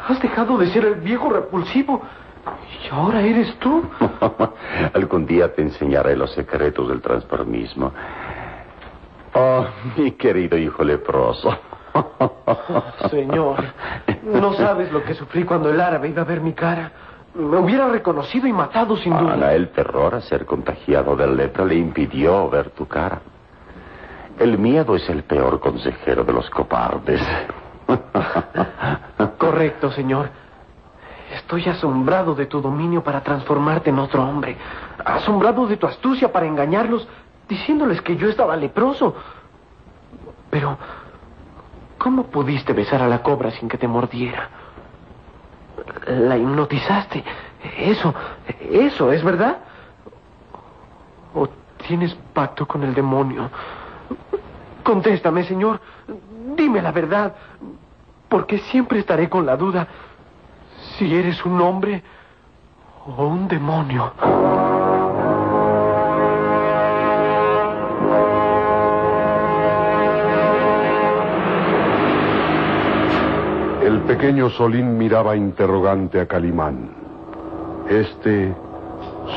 Has 0.09 0.21
dejado 0.21 0.59
de 0.59 0.67
ser 0.69 0.85
el 0.85 0.95
viejo 0.97 1.31
repulsivo 1.31 2.03
y 2.85 2.95
ahora 2.95 3.21
eres 3.21 3.55
tú. 3.59 3.85
Algún 4.95 5.27
día 5.27 5.53
te 5.55 5.63
enseñaré 5.63 6.17
los 6.17 6.33
secretos 6.33 6.89
del 6.89 7.01
transformismo. 7.01 7.93
Oh, 9.35 9.67
mi 9.97 10.13
querido 10.13 10.59
hijo 10.59 10.83
leproso. 10.83 11.57
Señor, 13.11 13.63
no 14.25 14.55
sabes 14.55 14.91
lo 14.93 15.03
que 15.05 15.15
sufrí 15.15 15.45
cuando 15.45 15.71
el 15.71 15.81
árabe 15.81 16.09
iba 16.09 16.23
a 16.23 16.25
ver 16.25 16.41
mi 16.41 16.53
cara. 16.53 16.91
Me 17.35 17.59
hubiera 17.59 17.89
reconocido 17.89 18.47
y 18.47 18.53
matado 18.53 18.97
sin 18.97 19.17
duda. 19.17 19.35
Ana, 19.35 19.53
el 19.53 19.71
terror 19.71 20.15
a 20.15 20.21
ser 20.21 20.45
contagiado 20.45 21.17
de 21.17 21.27
lepra 21.27 21.65
le 21.65 21.77
impidió 21.77 22.49
ver 22.51 22.71
tu 22.71 22.87
cara. 22.87 23.23
El 24.39 24.59
miedo 24.59 24.97
es 24.97 25.09
el 25.09 25.25
peor 25.25 25.61
consejero 25.61 26.25
de 26.25 26.33
los 26.33 26.49
cobardes. 26.51 27.21
Correcto, 29.39 29.91
señor. 29.93 30.31
Estoy 31.35 31.67
asombrado 31.69 32.35
de 32.35 32.47
tu 32.47 32.61
dominio 32.61 33.03
para 33.03 33.23
transformarte 33.23 33.91
en 33.91 33.99
otro 33.99 34.23
hombre. 34.23 34.57
Asombrado 35.05 35.67
de 35.67 35.79
tu 35.79 35.87
astucia 35.87 36.31
para 36.31 36.47
engañarlos, 36.47 37.09
diciéndoles 37.49 38.03
que 38.03 38.17
yo 38.17 38.29
estaba 38.29 38.55
leproso. 38.57 39.15
Pero, 40.51 40.77
¿cómo 41.97 42.25
pudiste 42.25 42.75
besar 42.75 43.01
a 43.01 43.09
la 43.09 43.23
cobra 43.23 43.51
sin 43.53 43.69
que 43.69 43.79
te 43.79 43.89
mordiera? 43.89 44.62
La 46.07 46.37
hipnotizaste. 46.37 47.25
Eso, 47.79 48.15
eso, 48.71 49.13
¿es 49.13 49.23
verdad? 49.23 49.59
¿O 51.35 51.49
tienes 51.87 52.15
pacto 52.33 52.67
con 52.67 52.83
el 52.83 52.95
demonio? 52.95 53.51
Contéstame, 54.83 55.45
señor. 55.45 55.81
Dime 56.57 56.83
la 56.83 56.93
verdad. 56.93 57.35
Porque 58.29 58.59
siempre 58.59 58.99
estaré 58.99 59.29
con 59.29 59.47
la 59.47 59.57
duda 59.57 59.87
si 60.97 61.15
eres 61.15 61.45
un 61.45 61.61
hombre 61.61 62.03
o 63.07 63.27
un 63.27 63.49
demonio. 63.49 64.13
El 74.03 74.19
pequeño 74.19 74.51
Solín 74.51 74.99
miraba 74.99 75.37
interrogante 75.37 76.21
a 76.21 76.27
Calimán. 76.27 76.91
Este 77.89 78.53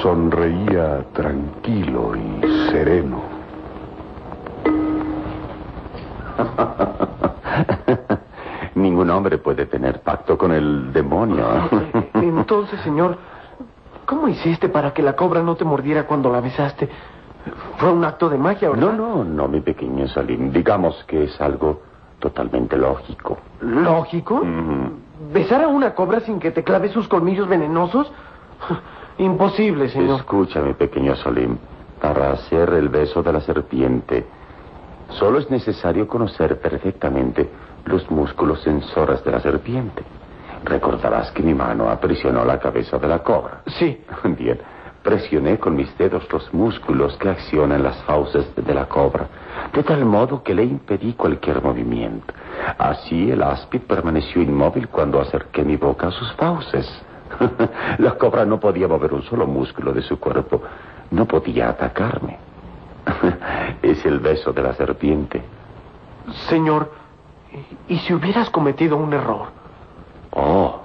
sonreía 0.01 1.05
tranquilo 1.13 2.15
y 2.15 2.41
sereno. 2.71 3.21
Ningún 8.75 9.11
hombre 9.11 9.37
puede 9.37 9.67
tener 9.67 10.01
pacto 10.01 10.35
con 10.35 10.51
el 10.51 10.91
demonio. 10.91 11.45
Entonces, 12.15 12.79
señor, 12.81 13.19
¿cómo 14.07 14.27
hiciste 14.27 14.67
para 14.67 14.95
que 14.95 15.03
la 15.03 15.15
cobra 15.15 15.43
no 15.43 15.55
te 15.55 15.63
mordiera 15.63 16.07
cuando 16.07 16.31
la 16.31 16.41
besaste? 16.41 16.89
Fue 17.77 17.93
un 17.93 18.03
acto 18.03 18.29
de 18.29 18.39
magia, 18.39 18.71
¿verdad? 18.71 18.93
No, 18.93 18.93
no, 18.93 19.23
no, 19.23 19.47
mi 19.47 19.61
pequeño 19.61 20.07
Solín. 20.07 20.51
Digamos 20.51 21.03
que 21.05 21.25
es 21.25 21.39
algo 21.39 21.84
totalmente 22.19 22.77
lógico. 22.77 23.37
¿Lógico? 23.61 24.41
¿Besar 25.33 25.63
a 25.63 25.67
una 25.67 25.93
cobra 25.93 26.19
sin 26.21 26.39
que 26.39 26.51
te 26.51 26.63
clave 26.63 26.89
sus 26.89 27.07
colmillos 27.07 27.47
venenosos? 27.47 28.11
Imposible, 29.17 29.89
señor. 29.89 30.19
Escucha, 30.19 30.61
mi 30.61 30.73
pequeño 30.73 31.15
Solín. 31.15 31.57
Para 32.01 32.31
hacer 32.31 32.69
el 32.71 32.89
beso 32.89 33.23
de 33.23 33.33
la 33.33 33.39
serpiente, 33.41 34.25
solo 35.09 35.39
es 35.39 35.49
necesario 35.49 36.07
conocer 36.07 36.59
perfectamente 36.59 37.49
los 37.85 38.09
músculos 38.11 38.61
sensores 38.61 39.23
de 39.23 39.31
la 39.31 39.39
serpiente. 39.39 40.03
Recordarás 40.63 41.31
que 41.31 41.43
mi 41.43 41.53
mano 41.53 41.89
aprisionó 41.89 42.43
la 42.43 42.59
cabeza 42.59 42.97
de 42.97 43.07
la 43.07 43.19
cobra. 43.19 43.61
Sí. 43.67 44.03
Bien. 44.23 44.59
Presioné 45.05 45.59
con 45.59 45.75
mis 45.75 45.95
dedos 45.99 46.27
los 46.33 46.51
músculos 46.51 47.15
que 47.17 47.29
accionan 47.29 47.83
las 47.83 47.95
fauces 48.05 48.43
de 48.55 48.73
la 48.73 48.87
cobra, 48.87 49.27
de 49.71 49.83
tal 49.83 50.03
modo 50.03 50.41
que 50.41 50.55
le 50.55 50.63
impedí 50.63 51.13
cualquier 51.13 51.61
movimiento. 51.61 52.33
Así 52.79 53.29
el 53.29 53.43
áspid 53.43 53.81
permaneció 53.81 54.41
inmóvil 54.41 54.87
cuando 54.87 55.21
acerqué 55.21 55.63
mi 55.63 55.77
boca 55.77 56.07
a 56.07 56.11
sus 56.11 56.33
fauces. 56.33 56.89
la 57.99 58.17
cobra 58.17 58.45
no 58.45 58.59
podía 58.59 58.87
mover 58.87 59.13
un 59.13 59.21
solo 59.21 59.45
músculo 59.45 59.93
de 59.93 60.01
su 60.01 60.19
cuerpo, 60.19 60.63
no 61.11 61.27
podía 61.27 61.69
atacarme. 61.69 62.39
es 63.83 64.03
el 64.07 64.19
beso 64.19 64.53
de 64.53 64.63
la 64.63 64.73
serpiente. 64.73 65.43
Señor, 66.49 66.91
¿y 67.87 67.99
si 67.99 68.11
hubieras 68.11 68.49
cometido 68.49 68.97
un 68.97 69.13
error? 69.13 69.49
Oh, 70.31 70.79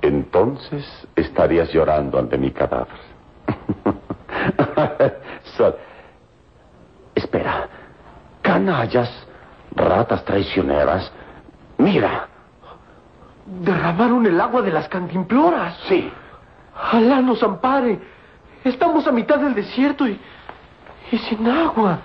entonces 0.00 1.06
estarías 1.14 1.70
llorando 1.74 2.18
ante 2.18 2.38
mi 2.38 2.52
cadáver. 2.52 3.07
Sol. 5.56 5.74
Espera. 7.14 7.68
Canallas, 8.42 9.10
ratas 9.74 10.24
traicioneras. 10.24 11.10
Mira. 11.78 12.28
Derramaron 13.46 14.26
el 14.26 14.40
agua 14.40 14.62
de 14.62 14.70
las 14.70 14.88
cantimploras. 14.88 15.76
Sí. 15.88 16.10
Alá 16.92 17.20
nos 17.20 17.42
ampare. 17.42 17.98
Estamos 18.64 19.06
a 19.06 19.12
mitad 19.12 19.38
del 19.38 19.54
desierto 19.54 20.06
y, 20.06 20.20
y 21.10 21.18
sin 21.18 21.48
agua. 21.48 21.98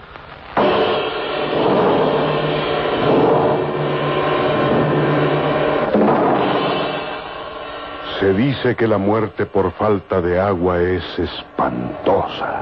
Se 8.20 8.34
dice 8.34 8.76
que 8.76 8.88
la 8.88 8.98
muerte 8.98 9.46
por 9.46 9.72
falta 9.72 10.22
de 10.22 10.40
agua 10.40 10.82
es 10.82 11.04
espantosa. 11.20 12.62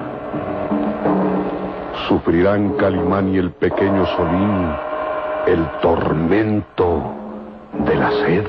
Sufrirán 2.08 2.74
Calimán 2.78 3.34
y 3.34 3.38
el 3.38 3.52
pequeño 3.52 4.06
Solín 4.06 4.74
el 5.48 5.66
tormento 5.82 7.14
de 7.86 7.96
la 7.96 8.12
sed. 8.12 8.48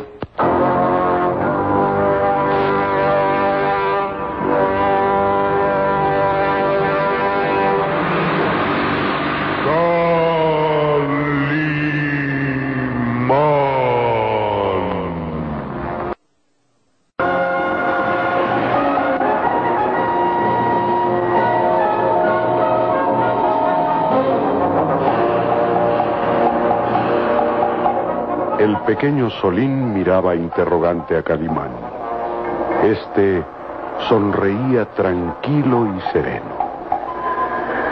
Pequeño 28.87 29.31
Solín 29.31 29.95
miraba 29.95 30.35
interrogante 30.35 31.17
a 31.17 31.23
Calimán. 31.23 31.71
Este 32.83 33.45
sonreía 34.09 34.87
tranquilo 34.87 35.95
y 35.97 36.01
sereno. 36.13 36.63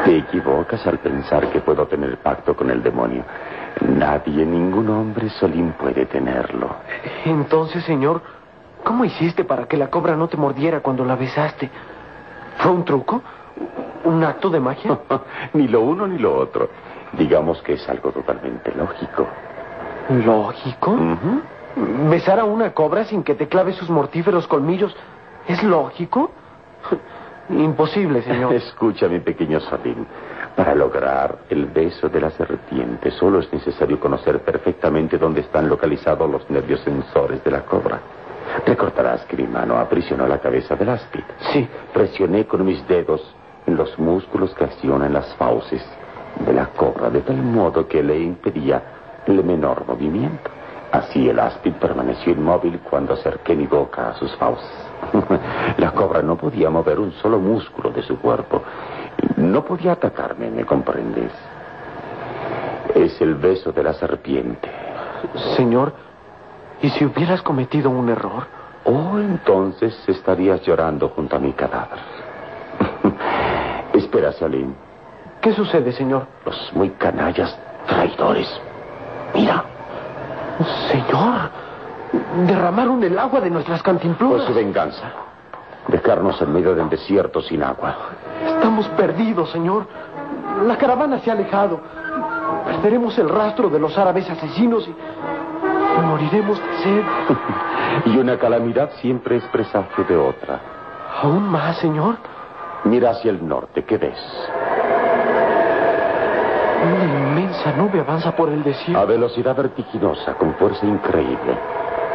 Te 0.05 0.19
equivocas 0.19 0.85
al 0.86 0.99
pensar 0.99 1.49
que 1.51 1.60
puedo 1.60 1.86
tener 1.86 2.19
pacto 2.19 2.57
con 2.57 2.70
el 2.70 2.83
demonio. 2.83 3.23
Nadie, 3.86 4.44
ningún 4.44 4.89
hombre 4.89 5.28
Solín 5.31 5.73
puede 5.73 6.07
tenerlo. 6.07 6.69
Entonces, 7.25 7.85
señor, 7.85 8.20
¿cómo 8.83 9.05
hiciste 9.05 9.44
para 9.44 9.67
que 9.67 9.77
la 9.77 9.89
cobra 9.89 10.17
no 10.17 10.28
te 10.28 10.36
mordiera 10.36 10.81
cuando 10.81 11.05
la 11.05 11.15
besaste? 11.15 11.70
¿Fue 12.59 12.73
un 12.73 12.85
truco? 12.85 13.23
¿Un 14.05 14.25
acto 14.25 14.51
de 14.51 14.59
magia? 14.59 14.99
ni 15.52 15.69
lo 15.69 15.83
uno 15.83 16.07
ni 16.07 16.19
lo 16.19 16.36
otro. 16.36 16.69
Digamos 17.12 17.60
que 17.62 17.75
es 17.75 17.89
algo 17.89 18.10
totalmente 18.10 18.73
lógico. 18.75 19.27
¿Lógico? 20.10 20.97
¿Besar 22.10 22.40
a 22.40 22.44
una 22.44 22.72
cobra 22.72 23.05
sin 23.05 23.22
que 23.22 23.34
te 23.34 23.47
clave 23.48 23.72
sus 23.72 23.89
mortíferos 23.89 24.47
colmillos 24.48 24.94
es 25.47 25.62
lógico? 25.62 26.30
Imposible, 27.48 28.22
señor. 28.22 28.52
Escucha, 28.55 29.08
mi 29.08 29.20
pequeño 29.20 29.60
Solín. 29.60 30.06
Para 30.56 30.74
lograr 30.74 31.39
el 31.48 31.66
beso 31.66 32.08
de 32.08 32.20
la 32.20 32.30
serpiente 32.30 33.10
solo 33.12 33.39
es 33.39 33.52
necesario 33.52 34.00
conocer 34.00 34.40
perfectamente 34.40 35.16
dónde 35.16 35.42
están 35.42 35.68
localizados 35.68 36.28
los 36.28 36.50
nervios 36.50 36.80
sensores 36.80 37.42
de 37.44 37.50
la 37.52 37.62
cobra. 37.62 38.00
Recordarás 38.66 39.24
que 39.26 39.36
mi 39.36 39.47
mano 39.47 39.76
aprisionó 39.78 40.26
la 40.26 40.39
cabeza 40.39 40.74
del 40.74 40.89
áspid. 40.89 41.22
Sí. 41.52 41.68
Presioné 41.94 42.47
con 42.47 42.64
mis 42.64 42.86
dedos 42.89 43.22
en 43.66 43.76
los 43.76 43.97
músculos 43.98 44.52
que 44.55 44.64
accionan 44.64 45.12
las 45.12 45.32
fauces 45.36 45.84
de 46.44 46.52
la 46.52 46.66
cobra 46.66 47.10
de 47.10 47.20
tal 47.20 47.36
modo 47.36 47.86
que 47.86 48.02
le 48.02 48.18
impedía 48.18 49.00
el 49.26 49.44
menor 49.44 49.86
movimiento. 49.86 50.50
Así 50.92 51.28
el 51.28 51.39
áspid 51.39 51.74
permaneció 51.74 52.32
inmóvil 52.32 52.81
cuando 52.81 53.15
acerqué 53.15 53.55
mi 53.55 53.66
boca 53.66 54.10
a 54.10 54.15
sus 54.15 54.34
fauces. 54.36 54.68
La 55.78 55.92
cobra 55.92 56.20
no 56.20 56.36
podía 56.36 56.68
mover 56.68 56.99
un 56.99 57.12
solo 57.12 57.39
músculo 57.39 57.90
de 57.90 58.02
su 58.02 58.18
cuerpo. 58.18 58.62
No 59.36 59.65
podía 59.65 59.92
atacarme, 59.92 60.50
¿me 60.50 60.65
comprendes? 60.65 61.32
Es 62.94 63.20
el 63.20 63.36
beso 63.36 63.70
de 63.70 63.84
la 63.84 63.92
serpiente. 63.92 64.68
Señor, 65.57 65.92
¿y 66.82 66.90
si 66.90 67.05
hubieras 67.05 67.40
cometido 67.42 67.90
un 67.90 68.08
error? 68.08 68.47
Oh, 68.84 69.18
entonces 69.18 69.97
estarías 70.08 70.62
llorando 70.62 71.10
junto 71.10 71.36
a 71.36 71.39
mi 71.39 71.52
cadáver. 71.52 71.99
Espera, 73.92 74.32
Salim. 74.32 74.74
¿Qué 75.40 75.52
sucede, 75.52 75.92
señor? 75.92 76.26
Los 76.44 76.73
muy 76.74 76.90
canallas 76.90 77.57
traidores. 77.86 78.60
Mira. 79.34 79.65
Señor, 80.91 81.50
Derramaron 82.47 83.02
el 83.05 83.18
agua 83.18 83.41
de 83.41 83.50
nuestras 83.50 83.83
cantimploras. 83.83 84.44
Fue 84.44 84.47
su 84.49 84.55
venganza. 84.55 85.05
Dejarnos 85.89 86.41
en 86.42 86.52
medio 86.52 86.75
del 86.75 86.89
desierto 86.89 87.41
sin 87.41 87.62
agua. 87.62 87.97
Estamos 88.44 88.86
perdidos, 88.89 89.50
señor. 89.50 89.86
La 90.67 90.76
caravana 90.76 91.20
se 91.20 91.31
ha 91.31 91.34
alejado. 91.34 91.81
Perderemos 92.67 93.17
el 93.18 93.28
rastro 93.28 93.68
de 93.68 93.78
los 93.78 93.97
árabes 93.97 94.28
asesinos 94.28 94.89
y 94.89 94.94
moriremos 96.02 96.59
de 96.59 96.78
sed. 96.83 97.05
y 98.07 98.18
una 98.18 98.39
calamidad 98.39 98.91
siempre 99.00 99.36
es 99.36 99.44
presagio 99.47 100.05
de 100.05 100.17
otra. 100.17 100.60
¿Aún 101.23 101.49
más, 101.49 101.76
señor? 101.78 102.17
Mira 102.84 103.10
hacia 103.10 103.31
el 103.31 103.47
norte, 103.47 103.84
¿qué 103.84 103.99
ves? 103.99 104.18
Una 106.83 107.05
inmensa 107.05 107.73
nube 107.73 108.00
avanza 108.00 108.34
por 108.34 108.49
el 108.49 108.62
desierto. 108.62 108.99
A 108.99 109.05
velocidad 109.05 109.55
vertiginosa, 109.55 110.34
con 110.34 110.55
fuerza 110.55 110.86
increíble, 110.86 111.59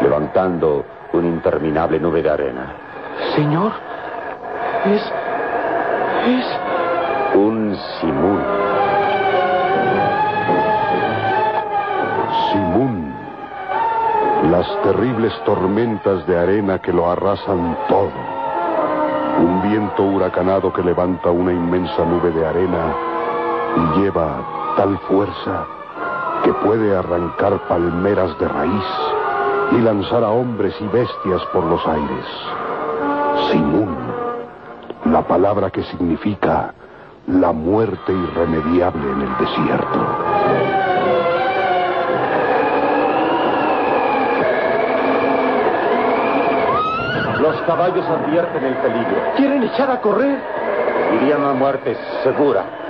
levantando 0.01 0.83
una 1.13 1.27
interminable 1.27 1.99
nube 1.99 2.23
de 2.23 2.29
arena. 2.31 2.73
Señor, 3.35 3.71
es. 4.85 5.13
es. 6.27 6.59
Un 7.35 7.77
simún. 7.99 8.41
Simún. 12.51 13.13
Las 14.49 14.81
terribles 14.81 15.33
tormentas 15.45 16.25
de 16.25 16.39
arena 16.39 16.79
que 16.79 16.91
lo 16.91 17.09
arrasan 17.09 17.77
todo. 17.87 18.11
Un 19.39 19.61
viento 19.61 20.03
huracanado 20.03 20.73
que 20.73 20.81
levanta 20.81 21.29
una 21.29 21.51
inmensa 21.51 22.03
nube 22.03 22.31
de 22.31 22.45
arena 22.45 23.14
y 23.75 23.99
lleva 23.99 24.73
tal 24.77 24.97
fuerza 25.07 25.65
que 26.43 26.53
puede 26.53 26.95
arrancar 26.95 27.59
palmeras 27.67 28.37
de 28.39 28.47
raíz 28.47 28.85
y 29.71 29.81
lanzar 29.81 30.23
a 30.23 30.29
hombres 30.29 30.75
y 30.79 30.87
bestias 30.87 31.41
por 31.51 31.63
los 31.63 31.85
aires. 31.87 32.25
Simún, 33.51 33.97
la 35.05 35.21
palabra 35.23 35.69
que 35.71 35.83
significa 35.83 36.73
la 37.27 37.51
muerte 37.51 38.13
irremediable 38.13 39.11
en 39.11 39.21
el 39.21 39.37
desierto. 39.37 39.99
Los 47.39 47.61
caballos 47.61 48.05
advierten 48.05 48.63
el 48.63 48.75
peligro. 48.75 49.33
Quieren 49.35 49.63
echar 49.63 49.89
a 49.89 50.01
correr. 50.01 50.39
Irían 51.15 51.43
a 51.43 51.53
muerte 51.53 51.97
segura. 52.23 52.84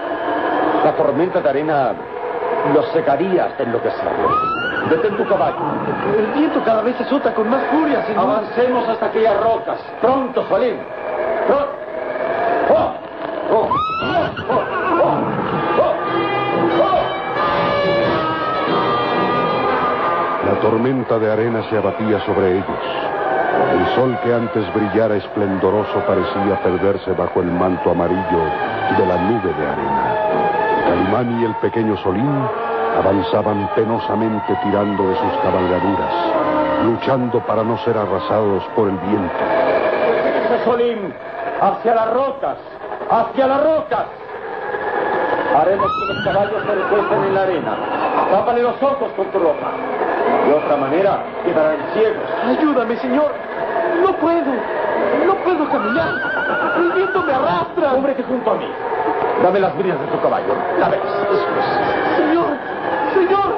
La 0.85 0.93
tormenta 0.95 1.41
de 1.41 1.49
arena 1.49 1.93
los 2.71 2.85
secaría 2.89 3.45
hasta 3.45 3.63
enloquecerlos. 3.63 4.31
Detén 4.91 5.17
tu 5.17 5.25
caballo. 5.27 5.57
El 6.15 6.27
viento 6.27 6.63
cada 6.63 6.83
vez 6.83 7.01
azota 7.01 7.33
con 7.33 7.49
más 7.49 7.63
furia, 7.71 8.05
señor. 8.05 8.25
Avancemos 8.25 8.87
hasta 8.87 9.07
aquellas 9.07 9.35
rocas. 9.41 9.79
Pronto, 9.99 10.47
Salim. 10.47 10.77
Pronto. 11.47 11.69
¡Oh! 12.69 12.93
¡Oh! 13.51 13.69
¡Oh! 14.51 14.65
La 20.45 20.59
tormenta 20.61 21.17
de 21.17 21.31
arena 21.31 21.63
se 21.67 21.77
abatía 21.79 22.23
sobre 22.27 22.57
ellos. 22.57 22.83
El 23.73 23.95
sol 23.95 24.19
que 24.23 24.31
antes 24.31 24.71
brillara 24.71 25.15
esplendoroso 25.15 25.99
parecía 26.05 26.61
perderse 26.61 27.11
bajo 27.13 27.41
el 27.41 27.47
manto 27.47 27.89
amarillo 27.89 28.43
de 28.99 29.05
la 29.07 29.17
nube 29.17 29.51
de 29.51 29.65
arena. 29.65 30.54
Calimán 30.95 31.41
y 31.41 31.45
el 31.45 31.53
pequeño 31.55 31.97
Solín 31.97 32.47
avanzaban 32.97 33.69
penosamente 33.75 34.57
tirando 34.63 35.09
de 35.09 35.15
sus 35.15 35.33
cabalgaduras, 35.43 36.13
luchando 36.85 37.39
para 37.41 37.63
no 37.63 37.77
ser 37.79 37.97
arrasados 37.97 38.63
por 38.75 38.87
el 38.87 38.97
viento. 38.99 39.35
Solín! 40.63 41.13
¡Hacia 41.59 41.95
las 41.95 42.13
rocas! 42.13 42.57
¡Hacia 43.11 43.47
las 43.47 43.61
rocas! 43.61 44.05
Haremos 45.57 45.91
que 45.91 46.13
los 46.13 46.23
caballos 46.23 46.63
se 46.65 46.75
recuesten 46.75 47.23
en 47.23 47.35
la 47.35 47.41
arena. 47.41 47.77
Tápale 48.31 48.61
los 48.61 48.81
ojos 48.81 49.11
con 49.17 49.25
tu 49.27 49.39
ropa. 49.39 49.71
De 50.47 50.53
otra 50.53 50.77
manera, 50.77 51.23
quedarán 51.43 51.77
ciegos. 51.93 52.23
Ayúdame, 52.47 52.95
señor. 52.97 53.31
No 54.01 54.13
puedo. 54.13 54.51
No 55.25 55.35
puedo 55.43 55.69
caminar. 55.69 56.13
El 56.77 56.91
viento 56.93 57.21
me 57.21 57.33
arrastra. 57.33 57.93
Hombre, 57.93 58.15
que 58.15 58.23
junto 58.23 58.51
a 58.51 58.55
mí. 58.55 58.67
Dame 59.43 59.59
las 59.59 59.77
bridas 59.77 59.99
de 59.99 60.07
tu 60.07 60.21
caballo. 60.21 60.55
La 60.79 60.89
ves. 60.89 60.99
Señor, 62.17 62.47
señor, 63.13 63.57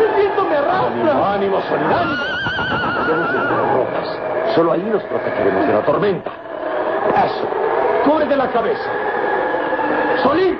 el 0.00 0.20
viento 0.20 0.44
me 0.44 0.56
arrastra. 0.56 1.34
Ánimo, 1.34 1.58
ánimo, 1.58 1.58
entre 3.10 3.56
las 3.56 3.74
rocas. 3.74 4.54
Solo 4.54 4.72
ahí 4.72 4.82
nos 4.82 5.02
protegeremos 5.04 5.66
de 5.66 5.72
la 5.72 5.80
tormenta. 5.82 6.30
Eso. 7.24 7.46
Cúbrete 8.04 8.36
la 8.36 8.48
cabeza. 8.48 8.90
Solín. 10.22 10.58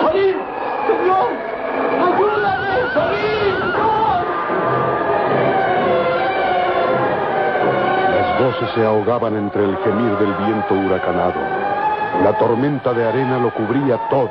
Solín. 0.00 0.36
Señor, 0.86 1.28
ayúdame. 2.00 2.92
Solín. 2.94 3.72
Las 8.14 8.40
voces 8.40 8.70
se 8.74 8.86
ahogaban 8.86 9.36
entre 9.36 9.64
el 9.64 9.76
gemir 9.78 10.16
del 10.18 10.32
viento 10.34 10.74
huracanado. 10.74 11.61
La 12.20 12.38
tormenta 12.38 12.92
de 12.92 13.08
arena 13.08 13.38
lo 13.38 13.52
cubría 13.52 13.96
todo. 14.08 14.30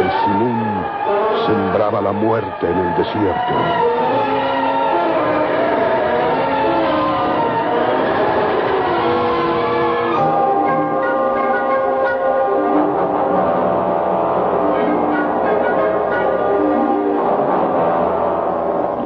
El 0.00 0.10
simún 0.24 0.84
sembraba 1.46 2.00
la 2.00 2.12
muerte 2.12 2.66
en 2.68 2.76
el 2.76 2.96
desierto. 2.96 3.54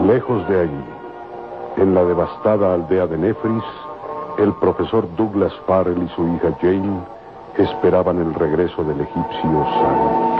Lejos 0.06 0.48
de 0.48 0.60
allí, 0.60 0.84
en 1.76 1.94
la 1.94 2.04
devastada 2.04 2.74
aldea 2.74 3.06
de 3.06 3.18
Nefris, 3.18 3.62
el 4.38 4.52
profesor 4.54 5.06
Douglas 5.16 5.52
Farrell 5.66 6.02
y 6.02 6.08
su 6.14 6.26
hija 6.28 6.56
Jane 6.60 7.21
esperaban 7.58 8.18
el 8.18 8.34
regreso 8.34 8.82
del 8.84 9.00
egipcio 9.00 9.64
Sam. 9.64 10.32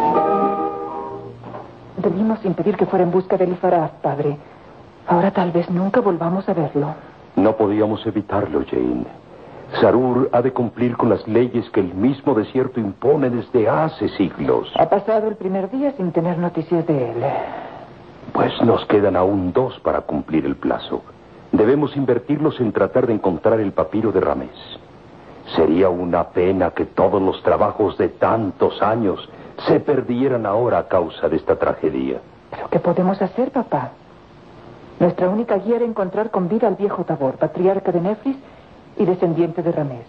Debimos 1.99 2.45
impedir 2.45 2.77
que 2.77 2.87
fuera 2.87 3.05
en 3.05 3.11
busca 3.11 3.37
del 3.37 3.53
Ifaraf, 3.53 3.93
padre. 4.03 4.37
Ahora 5.07 5.31
tal 5.31 5.53
vez 5.53 5.71
nunca 5.71 6.01
volvamos 6.01 6.49
a 6.49 6.55
verlo. 6.55 6.95
No 7.37 7.57
podíamos 7.57 8.05
evitarlo, 8.07 8.65
Jane. 8.69 9.07
Sarur 9.81 10.29
ha 10.33 10.43
de 10.43 10.53
cumplir 10.53 10.97
con 10.97 11.09
las 11.09 11.27
leyes 11.27 11.69
que 11.71 11.81
el 11.81 11.95
mismo 11.95 12.35
desierto 12.35 12.79
impone 12.79 13.31
desde 13.31 13.69
hace 13.69 14.09
siglos. 14.11 14.71
Ha 14.77 14.89
pasado 14.89 15.29
el 15.29 15.37
primer 15.37 15.71
día 15.71 15.93
sin 15.97 16.13
tener 16.13 16.39
noticias 16.39 16.87
de 16.87 17.11
él. 17.11 17.25
Pues 18.33 18.53
nos 18.63 18.85
quedan 18.87 19.17
aún 19.17 19.53
dos 19.53 19.79
para 19.81 20.03
cumplir 20.03 20.45
el 20.45 20.57
plazo. 20.57 21.03
Debemos 21.53 21.97
invertirlos 21.97 22.61
en 22.61 22.73
tratar 22.73 23.07
de 23.07 23.15
encontrar 23.15 23.61
el 23.61 23.73
papiro 23.73 24.13
de 24.13 24.21
Ramés. 24.21 24.79
Sería 25.57 25.89
una 25.91 26.29
pena 26.31 26.71
que 26.71 26.87
todos 26.87 27.21
los 27.21 27.43
trabajos 27.43 27.99
de 27.99 28.09
tantos 28.09 28.81
años 28.83 29.29
se 29.67 29.81
perdieran 29.81 30.47
ahora 30.47 30.79
a 30.79 30.89
causa 30.89 31.29
de 31.29 31.37
esta 31.37 31.57
tragedia. 31.57 32.21
¿Pero 32.51 32.69
qué 32.69 32.79
podemos 32.79 33.21
hacer, 33.21 33.51
papá? 33.51 33.91
Nuestra 34.99 35.29
única 35.29 35.57
guía 35.57 35.77
era 35.77 35.85
encontrar 35.85 36.31
con 36.31 36.49
vida 36.49 36.69
al 36.69 36.77
viejo 36.77 37.05
Tabor, 37.05 37.35
patriarca 37.35 37.93
de 37.93 38.01
Nefris 38.01 38.37
y 38.97 39.05
descendiente 39.05 39.63
de 39.63 39.73
Ramés. 39.73 40.07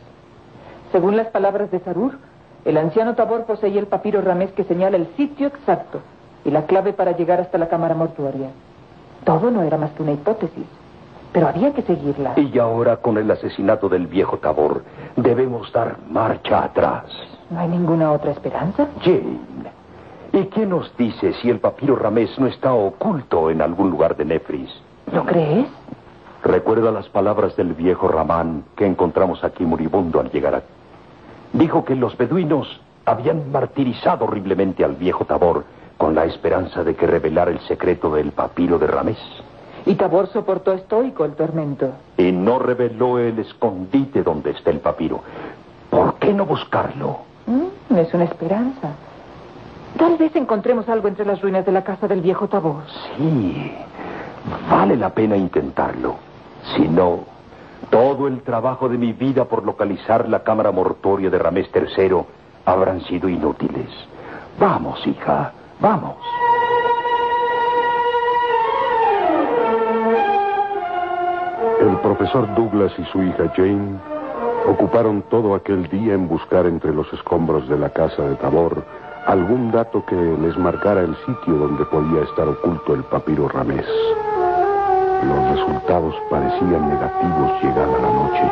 Según 0.92 1.18
las 1.18 1.28
palabras 1.28 1.72
de 1.72 1.80
Sarur, 1.80 2.18
el 2.66 2.78
anciano 2.78 3.16
Tabor 3.16 3.46
poseía 3.46 3.80
el 3.80 3.88
papiro 3.88 4.22
Ramés 4.22 4.52
que 4.52 4.64
señala 4.64 4.98
el 4.98 5.08
sitio 5.18 5.48
exacto 5.48 6.00
y 6.46 6.52
la 6.52 6.66
clave 6.66 6.94
para 6.94 7.14
llegar 7.14 7.42
hasta 7.42 7.58
la 7.58 7.68
cámara 7.68 7.96
mortuaria. 7.96 8.50
Todo 9.26 9.52
no 9.52 9.64
era 9.64 9.78
más 9.78 9.92
que 9.92 10.04
una 10.04 10.12
hipótesis, 10.12 10.66
pero 11.34 11.48
había 11.48 11.74
que 11.74 11.82
seguirla. 11.82 12.34
Y 12.38 12.58
ahora, 12.60 12.98
con 12.98 13.18
el 13.18 13.30
asesinato 13.30 13.90
del 13.90 14.08
viejo 14.08 14.38
Tabor, 14.38 14.84
debemos 15.16 15.72
dar 15.74 15.98
marcha 16.10 16.64
atrás. 16.64 17.06
¿No 17.50 17.60
hay 17.60 17.68
ninguna 17.68 18.12
otra 18.12 18.32
esperanza? 18.32 18.88
Jane, 19.02 19.40
¿y 20.32 20.46
qué 20.46 20.66
nos 20.66 20.96
dice 20.96 21.34
si 21.42 21.50
el 21.50 21.60
papiro 21.60 21.96
Ramés 21.96 22.38
no 22.40 22.48
está 22.48 22.74
oculto 22.74 23.50
en 23.50 23.62
algún 23.62 23.90
lugar 23.90 24.16
de 24.16 24.26
Nefris? 24.26 24.70
¿Lo 25.12 25.26
crees? 25.26 25.68
Recuerda 26.44 26.92
las 26.92 27.10
palabras 27.10 27.56
del 27.56 27.74
viejo 27.74 28.08
Ramán 28.08 28.64
que 28.76 28.86
encontramos 28.86 29.44
aquí 29.44 29.66
moribundo 29.66 30.20
al 30.20 30.30
llegar 30.30 30.56
aquí. 30.56 30.68
Dijo 31.54 31.84
que 31.86 31.96
los 31.96 32.18
beduinos 32.18 32.82
habían 33.06 33.52
martirizado 33.52 34.26
horriblemente 34.26 34.84
al 34.84 34.96
viejo 34.96 35.26
Tabor 35.26 35.66
con 35.98 36.16
la 36.16 36.26
esperanza 36.26 36.84
de 36.84 36.96
que 36.96 37.08
revelara 37.08 37.52
el 37.52 37.60
secreto 37.62 38.14
del 38.14 38.32
papiro 38.32 38.78
de 38.78 38.88
Ramés. 38.88 39.43
Y 39.86 39.96
Tabor 39.96 40.28
soportó 40.28 40.74
estoico 40.74 41.26
el 41.26 41.34
tormento. 41.34 41.92
Y 42.18 42.32
no 42.32 42.60
reveló 42.60 43.20
el 43.20 43.40
escondite 43.40 44.24
donde 44.24 44.52
está 44.52 44.70
el 44.70 44.80
papiro. 44.80 45.22
¿Por 45.90 46.16
qué 46.16 46.34
no 46.34 46.46
buscarlo? 46.46 47.20
Mm, 47.46 47.98
es 47.98 48.14
una 48.14 48.24
esperanza. 48.24 48.92
Tal 49.98 50.18
vez 50.18 50.36
encontremos 50.36 50.88
algo 50.90 51.08
entre 51.08 51.26
las 51.26 51.42
ruinas 51.42 51.66
de 51.66 51.72
la 51.72 51.84
casa 51.84 52.08
del 52.08 52.22
viejo 52.22 52.48
Tabor. 52.48 52.84
Sí, 53.18 53.72
vale 54.70 54.96
la 54.96 55.10
pena 55.10 55.36
intentarlo. 55.36 56.16
Si 56.76 56.88
no, 56.88 57.26
todo 57.90 58.28
el 58.28 58.42
trabajo 58.42 58.90
de 58.90 58.98
mi 58.98 59.14
vida 59.14 59.46
por 59.46 59.64
localizar 59.64 60.28
la 60.30 60.44
cámara 60.44 60.72
mortoria 60.72 61.30
de 61.30 61.38
Ramés 61.38 61.70
III 61.74 62.24
habrán 62.66 63.02
sido 63.02 63.30
inútiles. 63.30 63.90
Vamos, 64.60 65.06
hija, 65.06 65.52
vamos. 65.80 66.16
El 71.84 71.98
profesor 71.98 72.48
Douglas 72.56 72.94
y 72.98 73.04
su 73.12 73.22
hija 73.22 73.52
Jane 73.58 74.00
ocuparon 74.70 75.22
todo 75.24 75.54
aquel 75.54 75.90
día 75.90 76.14
en 76.14 76.30
buscar 76.30 76.66
entre 76.66 76.94
los 76.94 77.12
escombros 77.12 77.68
de 77.68 77.78
la 77.78 77.90
casa 77.90 78.24
de 78.24 78.36
Tabor 78.36 78.86
algún 79.26 79.70
dato 79.70 80.06
que 80.06 80.16
les 80.16 80.58
marcara 80.58 81.02
el 81.02 81.14
sitio 81.26 81.56
donde 81.56 81.84
podía 81.86 82.24
estar 82.24 82.48
oculto 82.48 82.94
el 82.94 83.04
papiro 83.04 83.50
ramés. 83.50 83.86
Los 85.28 85.58
resultados 85.58 86.16
parecían 86.30 86.88
negativos 86.88 87.52
llegada 87.62 88.00
la 88.00 88.12
noche. 88.14 88.52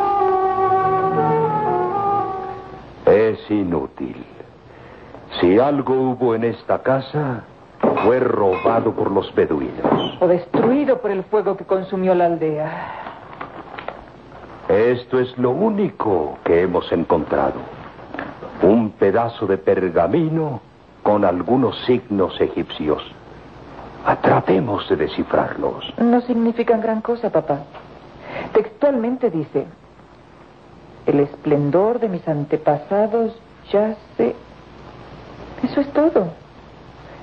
Es 3.06 3.50
inútil. 3.50 4.26
Si 5.40 5.58
algo 5.58 5.94
hubo 5.94 6.34
en 6.34 6.44
esta 6.44 6.82
casa, 6.82 7.44
fue 8.04 8.20
robado 8.20 8.92
por 8.92 9.10
los 9.10 9.34
beduinos. 9.34 10.18
O 10.20 10.26
destruido 10.26 10.98
por 10.98 11.10
el 11.10 11.24
fuego 11.24 11.56
que 11.56 11.64
consumió 11.64 12.14
la 12.14 12.26
aldea. 12.26 13.01
Esto 14.72 15.20
es 15.20 15.36
lo 15.36 15.50
único 15.50 16.38
que 16.44 16.62
hemos 16.62 16.90
encontrado. 16.92 17.60
Un 18.62 18.92
pedazo 18.92 19.46
de 19.46 19.58
pergamino 19.58 20.62
con 21.02 21.26
algunos 21.26 21.78
signos 21.84 22.40
egipcios. 22.40 23.02
Tratemos 24.22 24.88
de 24.88 24.96
descifrarlos. 24.96 25.92
No 25.98 26.22
significan 26.22 26.80
gran 26.80 27.02
cosa, 27.02 27.28
papá. 27.28 27.64
Textualmente 28.54 29.30
dice, 29.30 29.66
el 31.04 31.20
esplendor 31.20 32.00
de 32.00 32.08
mis 32.08 32.26
antepasados 32.26 33.38
yace... 33.70 34.34
Eso 35.62 35.80
es 35.82 35.92
todo. 35.92 36.28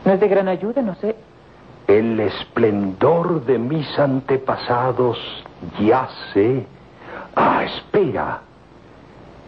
No 0.05 0.13
es 0.13 0.19
de 0.19 0.27
gran 0.27 0.47
ayuda, 0.47 0.83
no 0.83 0.93
sé. 0.95 1.15
El 1.87 2.19
esplendor 2.19 3.43
de 3.43 3.57
mis 3.57 3.97
antepasados 3.97 5.17
yace... 5.79 6.67
Ah, 7.35 7.63
espera. 7.63 8.41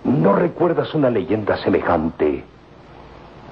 ¿No 0.03 0.33
recuerdas 0.33 0.93
una 0.93 1.09
leyenda 1.09 1.57
semejante? 1.57 2.43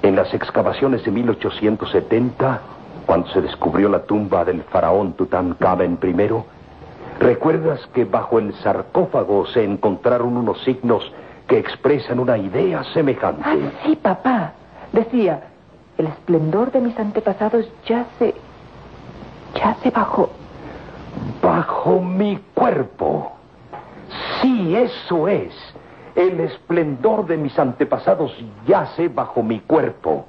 En 0.01 0.15
las 0.15 0.33
excavaciones 0.33 1.03
de 1.03 1.11
1870, 1.11 2.61
cuando 3.05 3.27
se 3.29 3.41
descubrió 3.41 3.89
la 3.89 4.03
tumba 4.03 4.45
del 4.45 4.63
faraón 4.63 5.13
Tutankamen 5.13 5.99
I, 6.01 7.23
¿recuerdas 7.23 7.85
que 7.93 8.05
bajo 8.05 8.39
el 8.39 8.53
sarcófago 8.55 9.45
se 9.47 9.63
encontraron 9.63 10.37
unos 10.37 10.63
signos 10.63 11.11
que 11.47 11.57
expresan 11.59 12.19
una 12.19 12.37
idea 12.37 12.83
semejante? 12.93 13.43
Ah, 13.45 13.57
sí, 13.83 13.95
papá. 13.95 14.53
Decía, 14.91 15.41
el 15.97 16.07
esplendor 16.07 16.71
de 16.71 16.79
mis 16.81 16.97
antepasados 16.97 17.69
yace... 17.85 18.33
yace 19.53 19.89
bajo... 19.91 20.29
Bajo 21.41 21.99
mi 21.99 22.39
cuerpo. 22.53 23.38
Sí, 24.41 24.75
eso 24.75 25.27
es. 25.27 25.53
El 26.15 26.39
esplendor 26.39 27.25
de 27.25 27.37
mis 27.37 27.57
antepasados 27.57 28.35
yace 28.67 29.07
bajo 29.07 29.43
mi 29.43 29.59
cuerpo. 29.59 30.25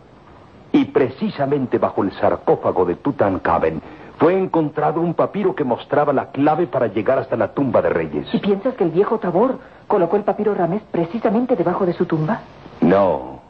Y 0.73 0.85
precisamente 0.87 1.79
bajo 1.79 2.03
el 2.03 2.13
sarcófago 2.13 2.85
de 2.85 2.95
Tutankamen 2.97 3.83
fue 4.21 4.39
encontrado 4.39 5.01
un 5.01 5.15
papiro 5.15 5.55
que 5.55 5.65
mostraba 5.65 6.13
la 6.13 6.27
clave 6.27 6.67
para 6.67 6.89
llegar 6.89 7.19
hasta 7.19 7.37
la 7.37 7.55
tumba 7.55 7.81
de 7.81 7.89
reyes. 7.89 8.29
¿Y 8.35 8.39
piensas 8.39 8.75
que 8.75 8.85
el 8.85 8.91
viejo 8.91 9.19
Tabor 9.19 9.59
colocó 9.87 10.17
el 10.17 10.25
papiro 10.25 10.55
Ramés 10.55 10.83
precisamente 10.93 11.57
debajo 11.57 11.87
de 11.87 11.95
su 11.95 12.05
tumba? 12.05 12.43
No. 12.83 13.41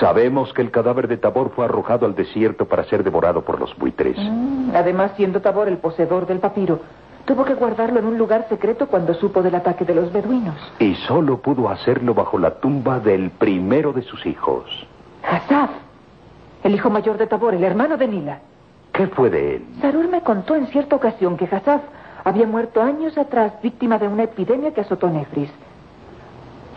Sabemos 0.00 0.54
que 0.54 0.62
el 0.62 0.70
cadáver 0.70 1.08
de 1.08 1.18
Tabor 1.18 1.52
fue 1.54 1.66
arrojado 1.66 2.06
al 2.06 2.14
desierto 2.14 2.64
para 2.64 2.84
ser 2.84 3.04
devorado 3.04 3.42
por 3.42 3.60
los 3.60 3.76
buitres. 3.76 4.16
Mm, 4.18 4.70
además, 4.74 5.12
siendo 5.16 5.42
Tabor 5.42 5.68
el 5.68 5.76
poseedor 5.76 6.26
del 6.26 6.38
papiro, 6.38 6.80
Tuvo 7.28 7.44
que 7.44 7.52
guardarlo 7.52 7.98
en 7.98 8.06
un 8.06 8.16
lugar 8.16 8.46
secreto 8.48 8.86
cuando 8.86 9.12
supo 9.12 9.42
del 9.42 9.54
ataque 9.54 9.84
de 9.84 9.94
los 9.94 10.10
beduinos. 10.10 10.56
Y 10.78 10.94
solo 10.94 11.36
pudo 11.36 11.68
hacerlo 11.68 12.14
bajo 12.14 12.38
la 12.38 12.52
tumba 12.52 13.00
del 13.00 13.28
primero 13.28 13.92
de 13.92 14.00
sus 14.00 14.24
hijos. 14.24 14.64
Hassaf, 15.22 15.68
el 16.64 16.74
hijo 16.74 16.88
mayor 16.88 17.18
de 17.18 17.26
Tabor, 17.26 17.54
el 17.54 17.64
hermano 17.64 17.98
de 17.98 18.08
Nila. 18.08 18.38
¿Qué 18.94 19.08
fue 19.08 19.28
de 19.28 19.56
él? 19.56 19.66
Sarur 19.82 20.08
me 20.08 20.22
contó 20.22 20.56
en 20.56 20.68
cierta 20.68 20.96
ocasión 20.96 21.36
que 21.36 21.44
Hassaf 21.44 21.82
había 22.24 22.46
muerto 22.46 22.80
años 22.80 23.18
atrás 23.18 23.52
víctima 23.62 23.98
de 23.98 24.08
una 24.08 24.22
epidemia 24.22 24.72
que 24.72 24.80
azotó 24.80 25.10
Nefris. 25.10 25.50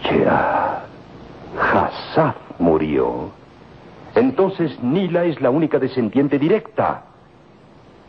Ya. 0.03 0.83
Hassaf 1.57 2.35
murió. 2.59 3.30
Entonces 4.15 4.83
Nila 4.83 5.23
es 5.23 5.39
la 5.39 5.49
única 5.49 5.80
descendiente 5.80 6.38
directa. 6.38 7.03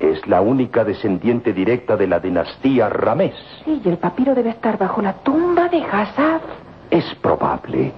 Es 0.02 0.26
la 0.26 0.40
única 0.40 0.82
descendiente 0.82 1.52
directa 1.52 1.96
de 1.96 2.08
la 2.08 2.18
dinastía 2.18 2.88
Ramés. 2.88 3.36
Sí, 3.64 3.80
y 3.84 3.88
el 3.88 3.98
papiro 3.98 4.34
debe 4.34 4.50
estar 4.50 4.76
bajo 4.76 5.00
la 5.00 5.12
tumba 5.12 5.68
de 5.68 5.80
Hassaf. 5.80 6.42
Es 6.90 7.14
probable. 7.22 7.92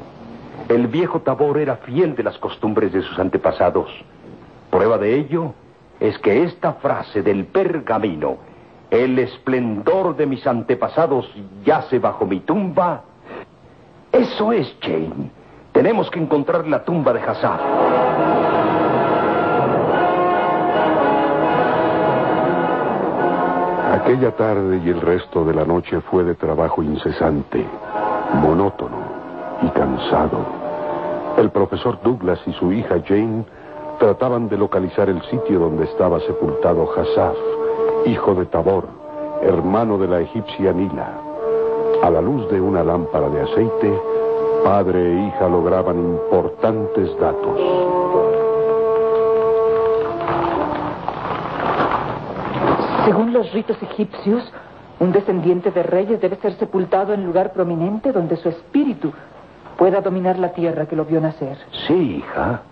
El 0.69 0.87
viejo 0.89 1.21
Tabor 1.21 1.57
era 1.57 1.77
fiel 1.77 2.15
de 2.15 2.23
las 2.23 2.37
costumbres 2.37 2.93
de 2.93 3.01
sus 3.01 3.19
antepasados. 3.19 3.91
Prueba 4.71 4.99
de 4.99 5.15
ello 5.15 5.55
es 5.99 6.19
que 6.19 6.43
esta 6.43 6.75
frase 6.75 7.23
del 7.23 7.47
pergamino, 7.47 8.37
el 8.91 9.19
esplendor 9.19 10.15
de 10.15 10.27
mis 10.27 10.47
antepasados 10.47 11.27
yace 11.65 11.99
bajo 11.99 12.27
mi 12.27 12.41
tumba, 12.41 13.03
eso 14.13 14.53
es, 14.53 14.77
Jane. 14.83 15.31
Tenemos 15.73 16.11
que 16.11 16.21
encontrar 16.21 16.67
la 16.67 16.85
tumba 16.85 17.15
de 17.15 17.21
Hassaf. 17.21 18.54
Aquella 24.05 24.33
tarde 24.33 24.83
y 24.85 24.91
el 24.91 25.01
resto 25.01 25.47
de 25.47 25.55
la 25.55 25.65
noche 25.65 25.99
fue 26.11 26.25
de 26.25 26.35
trabajo 26.35 26.83
incesante, 26.83 27.67
monótono 28.35 28.99
y 29.63 29.69
cansado. 29.71 30.45
El 31.39 31.49
profesor 31.51 31.99
Douglas 32.03 32.39
y 32.45 32.53
su 32.53 32.71
hija 32.71 32.97
Jane 33.09 33.47
trataban 33.99 34.51
de 34.51 34.59
localizar 34.59 35.09
el 35.09 35.23
sitio 35.31 35.59
donde 35.59 35.85
estaba 35.85 36.21
sepultado 36.21 36.87
Hassaf, 36.95 37.35
hijo 38.05 38.35
de 38.35 38.45
Tabor, 38.45 38.85
hermano 39.41 39.97
de 39.97 40.09
la 40.09 40.21
egipcia 40.21 40.75
Nila. 40.75 41.11
A 42.03 42.11
la 42.11 42.21
luz 42.21 42.47
de 42.51 42.61
una 42.61 42.85
lámpara 42.85 43.31
de 43.31 43.41
aceite, 43.41 44.01
padre 44.63 45.01
e 45.01 45.29
hija 45.29 45.49
lograban 45.49 45.99
importantes 45.99 47.09
datos. 47.19 47.84
Según 53.05 53.33
los 53.33 53.53
ritos 53.53 53.77
egipcios, 53.83 54.51
un 55.01 55.13
descendiente 55.13 55.71
de 55.71 55.83
reyes 55.83 56.21
debe 56.21 56.37
ser 56.37 56.55
sepultado 56.55 57.13
en 57.13 57.25
lugar 57.25 57.53
prominente 57.53 58.13
donde 58.13 58.37
su 58.37 58.49
espíritu 58.49 59.13
pueda 59.77 60.01
dominar 60.01 60.39
la 60.39 60.53
tierra 60.53 60.87
que 60.87 60.97
lo 60.97 61.05
vio 61.05 61.21
nacer. 61.21 61.59
Sí, 61.87 62.17
hija. 62.19 62.63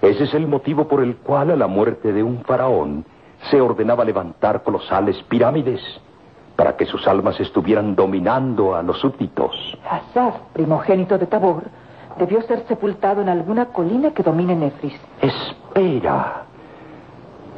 Ese 0.00 0.24
es 0.24 0.34
el 0.34 0.46
motivo 0.46 0.86
por 0.86 1.02
el 1.02 1.16
cual 1.16 1.50
a 1.50 1.56
la 1.56 1.66
muerte 1.66 2.12
de 2.12 2.22
un 2.22 2.44
faraón 2.44 3.04
se 3.50 3.60
ordenaba 3.60 4.04
levantar 4.04 4.62
colosales 4.62 5.20
pirámides 5.24 5.80
para 6.56 6.76
que 6.76 6.86
sus 6.86 7.06
almas 7.06 7.38
estuvieran 7.40 7.94
dominando 7.94 8.74
a 8.74 8.82
los 8.82 8.98
súbditos. 8.98 9.76
Hassaf, 9.88 10.34
primogénito 10.52 11.18
de 11.18 11.26
Tabor, 11.26 11.64
debió 12.18 12.42
ser 12.42 12.64
sepultado 12.66 13.22
en 13.22 13.28
alguna 13.28 13.66
colina 13.66 14.12
que 14.12 14.22
domine 14.22 14.56
Nefris. 14.56 14.98
Espera. 15.20 16.47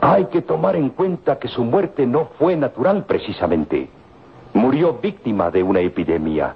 Hay 0.02 0.26
que 0.26 0.40
tomar 0.40 0.76
en 0.76 0.90
cuenta 0.90 1.38
que 1.38 1.48
su 1.48 1.62
muerte 1.62 2.06
no 2.06 2.30
fue 2.38 2.56
natural 2.56 3.04
precisamente. 3.04 3.90
Murió 4.54 4.94
víctima 4.94 5.50
de 5.50 5.62
una 5.62 5.80
epidemia, 5.80 6.54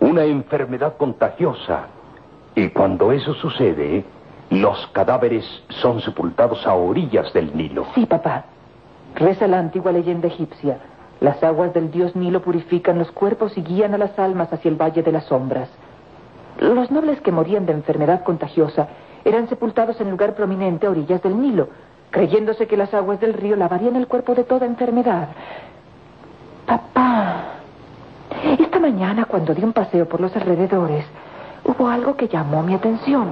una 0.00 0.24
enfermedad 0.24 0.96
contagiosa. 0.96 1.88
Y 2.54 2.70
cuando 2.70 3.12
eso 3.12 3.34
sucede, 3.34 4.04
los 4.48 4.86
cadáveres 4.88 5.44
son 5.68 6.00
sepultados 6.00 6.66
a 6.66 6.74
orillas 6.74 7.32
del 7.34 7.54
Nilo. 7.54 7.86
Sí, 7.94 8.06
papá. 8.06 8.46
Reza 9.14 9.46
la 9.46 9.58
antigua 9.58 9.92
leyenda 9.92 10.28
egipcia. 10.28 10.78
Las 11.20 11.42
aguas 11.42 11.74
del 11.74 11.90
dios 11.90 12.16
Nilo 12.16 12.40
purifican 12.40 12.98
los 12.98 13.10
cuerpos 13.10 13.56
y 13.58 13.62
guían 13.62 13.92
a 13.94 13.98
las 13.98 14.18
almas 14.18 14.52
hacia 14.52 14.70
el 14.70 14.80
Valle 14.80 15.02
de 15.02 15.12
las 15.12 15.24
Sombras. 15.24 15.68
Los 16.60 16.90
nobles 16.90 17.20
que 17.20 17.32
morían 17.32 17.66
de 17.66 17.72
enfermedad 17.72 18.22
contagiosa 18.22 18.88
eran 19.24 19.48
sepultados 19.48 20.00
en 20.00 20.10
lugar 20.10 20.34
prominente 20.34 20.86
a 20.86 20.90
orillas 20.90 21.22
del 21.22 21.38
Nilo, 21.40 21.68
creyéndose 22.10 22.66
que 22.66 22.76
las 22.76 22.92
aguas 22.94 23.20
del 23.20 23.34
río 23.34 23.56
lavarían 23.56 23.96
el 23.96 24.06
cuerpo 24.06 24.34
de 24.34 24.44
toda 24.44 24.66
enfermedad. 24.66 25.28
Papá, 26.66 27.44
esta 28.58 28.78
mañana 28.78 29.24
cuando 29.24 29.54
di 29.54 29.62
un 29.62 29.72
paseo 29.72 30.08
por 30.08 30.20
los 30.20 30.34
alrededores, 30.36 31.04
hubo 31.64 31.88
algo 31.88 32.16
que 32.16 32.28
llamó 32.28 32.62
mi 32.62 32.74
atención. 32.74 33.28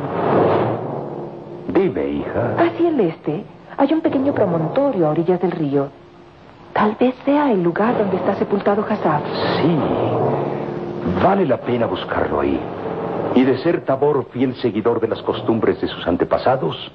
Dime, 1.69 2.09
hija. 2.09 2.57
Hacia 2.59 2.89
el 2.89 3.01
este 3.01 3.45
hay 3.77 3.93
un 3.93 4.01
pequeño 4.01 4.33
promontorio 4.33 5.07
a 5.07 5.11
orillas 5.11 5.41
del 5.41 5.51
río. 5.51 5.89
Tal 6.73 6.97
vez 6.99 7.15
sea 7.25 7.53
el 7.53 7.63
lugar 7.63 7.97
donde 7.97 8.17
está 8.17 8.35
sepultado 8.35 8.85
Hassab. 8.89 9.23
Sí. 9.61 9.79
Vale 11.23 11.47
la 11.47 11.57
pena 11.59 11.87
buscarlo 11.87 12.41
ahí. 12.41 12.61
Y 13.35 13.45
de 13.45 13.59
ser 13.59 13.85
Tabor 13.85 14.27
fiel 14.33 14.55
seguidor 14.57 15.01
de 15.01 15.09
las 15.09 15.23
costumbres 15.23 15.81
de 15.81 15.89
sus 15.89 16.07
antepasados, 16.07 16.93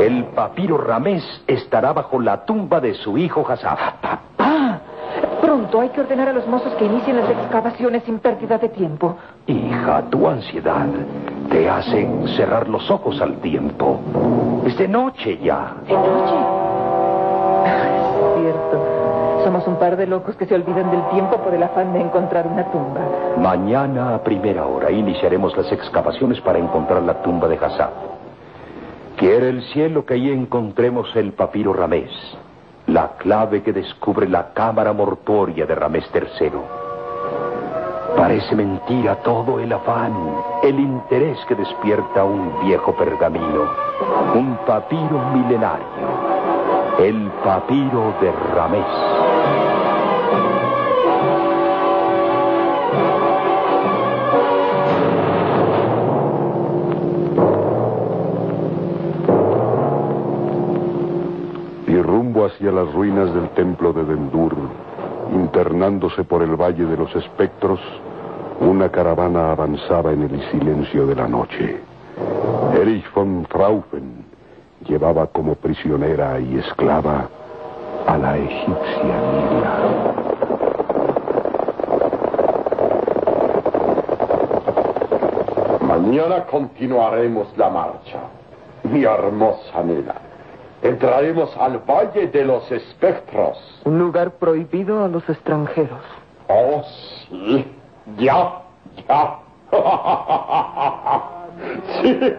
el 0.00 0.24
papiro 0.26 0.78
Ramés 0.78 1.24
estará 1.46 1.92
bajo 1.92 2.20
la 2.20 2.44
tumba 2.44 2.80
de 2.80 2.94
su 2.94 3.18
hijo 3.18 3.44
Hassab. 3.46 3.78
¡Papá! 4.00 4.20
Pronto 5.40 5.80
hay 5.80 5.90
que 5.90 6.00
ordenar 6.00 6.28
a 6.28 6.32
los 6.32 6.46
mozos 6.46 6.72
que 6.74 6.86
inicien 6.86 7.16
las 7.16 7.28
excavaciones 7.28 8.04
sin 8.04 8.18
pérdida 8.20 8.58
de 8.58 8.68
tiempo. 8.68 9.16
Hija, 9.46 10.02
tu 10.08 10.26
ansiedad 10.26 10.86
te 11.50 11.68
hace 11.68 12.08
cerrar 12.36 12.68
los 12.68 12.90
ojos 12.90 13.20
al 13.20 13.36
tiempo. 13.40 14.00
Es 14.64 14.78
de 14.78 14.88
noche 14.88 15.38
ya. 15.42 15.74
¿De 15.86 15.94
noche? 15.94 16.36
Es 17.66 18.40
cierto. 18.40 18.91
Somos 19.44 19.66
un 19.66 19.76
par 19.76 19.96
de 19.96 20.06
locos 20.06 20.36
que 20.36 20.46
se 20.46 20.54
olvidan 20.54 20.90
del 20.90 21.02
tiempo 21.10 21.36
por 21.38 21.52
el 21.52 21.62
afán 21.62 21.92
de 21.92 22.00
encontrar 22.00 22.46
una 22.46 22.64
tumba. 22.70 23.00
Mañana 23.38 24.14
a 24.14 24.22
primera 24.22 24.66
hora 24.66 24.90
iniciaremos 24.90 25.56
las 25.56 25.70
excavaciones 25.72 26.40
para 26.40 26.60
encontrar 26.60 27.02
la 27.02 27.22
tumba 27.22 27.48
de 27.48 27.56
Hassab. 27.56 27.90
Quiere 29.16 29.48
el 29.48 29.62
cielo 29.72 30.06
que 30.06 30.14
ahí 30.14 30.30
encontremos 30.30 31.14
el 31.16 31.32
papiro 31.32 31.72
Ramés, 31.72 32.10
la 32.86 33.16
clave 33.18 33.62
que 33.62 33.72
descubre 33.72 34.28
la 34.28 34.52
cámara 34.52 34.92
mortuoria 34.92 35.66
de 35.66 35.74
Ramés 35.74 36.08
III. 36.14 36.50
Parece 38.16 38.54
mentira 38.54 39.16
todo 39.22 39.58
el 39.58 39.72
afán, 39.72 40.12
el 40.62 40.78
interés 40.78 41.38
que 41.46 41.54
despierta 41.54 42.24
un 42.24 42.64
viejo 42.64 42.94
pergamino, 42.94 43.70
un 44.34 44.56
papiro 44.66 45.18
milenario, 45.34 45.86
el 47.00 47.30
papiro 47.42 48.14
de 48.20 48.32
Ramés. 48.54 49.31
Rumbo 62.02 62.46
hacia 62.46 62.72
las 62.72 62.92
ruinas 62.92 63.32
del 63.34 63.48
templo 63.50 63.92
de 63.92 64.04
Dendur, 64.04 64.54
internándose 65.32 66.24
por 66.24 66.42
el 66.42 66.56
Valle 66.56 66.84
de 66.84 66.96
los 66.96 67.14
Espectros, 67.14 67.80
una 68.60 68.90
caravana 68.90 69.52
avanzaba 69.52 70.12
en 70.12 70.22
el 70.22 70.50
silencio 70.50 71.06
de 71.06 71.14
la 71.14 71.28
noche. 71.28 71.80
Erich 72.74 73.04
von 73.14 73.46
Fraufen 73.48 74.24
llevaba 74.86 75.26
como 75.26 75.54
prisionera 75.54 76.38
y 76.38 76.58
esclava 76.58 77.28
a 78.06 78.18
la 78.18 78.36
egipcia 78.36 79.02
Nila. 79.32 80.22
Mañana 85.86 86.44
continuaremos 86.46 87.56
la 87.56 87.70
marcha. 87.70 88.20
Mi 88.84 89.04
hermosa 89.04 89.82
nena. 89.84 90.31
Entraremos 90.82 91.56
al 91.56 91.78
Valle 91.78 92.26
de 92.26 92.44
los 92.44 92.70
Espectros. 92.70 93.56
Un 93.84 93.98
lugar 94.00 94.32
prohibido 94.32 95.04
a 95.04 95.08
los 95.08 95.28
extranjeros. 95.28 96.00
Oh, 96.48 96.82
sí. 97.28 97.64
Ya, 98.18 98.62
ya. 99.08 99.38
sí, 102.02 102.34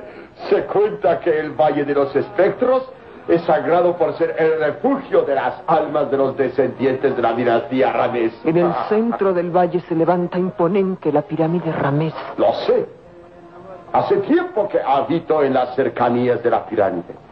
se 0.50 0.66
cuenta 0.66 1.20
que 1.22 1.40
el 1.40 1.52
Valle 1.52 1.86
de 1.86 1.94
los 1.94 2.14
Espectros 2.16 2.84
es 3.28 3.42
sagrado 3.44 3.96
por 3.96 4.14
ser 4.18 4.36
el 4.38 4.60
refugio 4.60 5.22
de 5.24 5.36
las 5.36 5.62
almas 5.68 6.12
de 6.12 6.18
los 6.18 6.36
descendientes 6.36 7.16
de 7.16 7.22
la 7.22 7.34
dinastía 7.34 7.94
Ramés. 7.94 8.34
En 8.44 8.58
el 8.58 8.74
centro 8.90 9.34
del 9.34 9.50
valle 9.52 9.80
se 9.88 9.96
levanta 9.96 10.38
imponente 10.38 11.12
la 11.12 11.22
pirámide 11.22 11.72
Ramés. 11.72 12.14
Lo 12.38 12.54
sé. 12.66 12.86
Hace 13.94 14.18
tiempo 14.18 14.68
que 14.68 14.82
habito 14.82 15.44
en 15.44 15.54
las 15.54 15.76
cercanías 15.76 16.44
de 16.44 16.50
la 16.50 16.66
pirámide. 16.66 17.23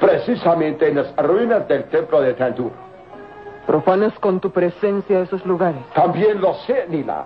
Precisamente 0.00 0.88
en 0.88 0.96
las 0.96 1.16
ruinas 1.16 1.66
del 1.68 1.84
templo 1.84 2.20
de 2.20 2.34
Tandur. 2.34 2.72
Profanas 3.66 4.16
con 4.20 4.40
tu 4.40 4.50
presencia 4.50 5.20
esos 5.20 5.44
lugares. 5.44 5.82
También 5.94 6.40
lo 6.40 6.54
sé, 6.66 6.86
Nila. 6.88 7.24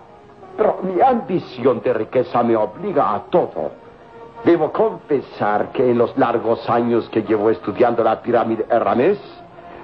Pero 0.57 0.79
mi 0.83 1.01
ambición 1.01 1.81
de 1.83 1.93
riqueza 1.93 2.43
me 2.43 2.57
obliga 2.57 3.15
a 3.15 3.23
todo. 3.25 3.73
Debo 4.45 4.73
confesar 4.73 5.71
que 5.73 5.91
en 5.91 5.99
los 5.99 6.17
largos 6.17 6.69
años 6.71 7.09
que 7.11 7.23
llevo 7.23 7.51
estudiando 7.51 8.03
la 8.03 8.23
pirámide 8.23 8.65
de 8.65 8.79
Ramés, 8.79 9.19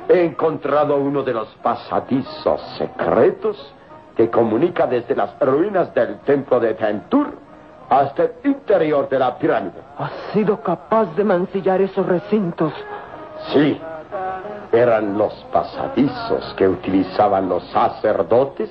he 0.09 0.25
encontrado 0.25 0.97
uno 0.97 1.23
de 1.23 1.35
los 1.35 1.49
pasadizos 1.57 2.61
secretos 2.79 3.75
que 4.17 4.31
comunica 4.31 4.87
desde 4.87 5.15
las 5.15 5.39
ruinas 5.41 5.93
del 5.95 6.21
templo 6.21 6.59
de 6.59 6.75
Tentur 6.75 7.46
hasta 7.89 8.25
el 8.25 8.33
interior 8.45 9.09
de 9.09 9.19
la 9.19 9.39
pirámide. 9.39 9.81
Has 9.99 10.13
sido 10.33 10.61
capaz 10.61 11.15
de 11.17 11.25
mancillar 11.25 11.81
esos 11.81 12.07
recintos. 12.07 12.73
Sí, 13.53 13.81
eran 14.73 15.17
los 15.17 15.33
pasadizos 15.53 16.55
que 16.57 16.69
utilizaban 16.69 17.49
los 17.49 17.65
sacerdotes 17.71 18.71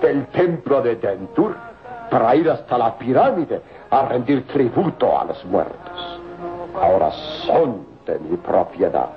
del 0.00 0.26
templo 0.28 0.82
de 0.82 0.96
Tentur 0.96 1.56
para 2.10 2.36
ir 2.36 2.50
hasta 2.50 2.78
la 2.78 2.96
pirámide 2.96 3.60
a 3.90 4.02
rendir 4.02 4.46
tributo 4.48 5.18
a 5.18 5.24
los 5.24 5.44
muertos. 5.46 6.20
Ahora 6.80 7.10
son 7.46 7.86
de 8.04 8.18
mi 8.18 8.36
propiedad. 8.36 9.08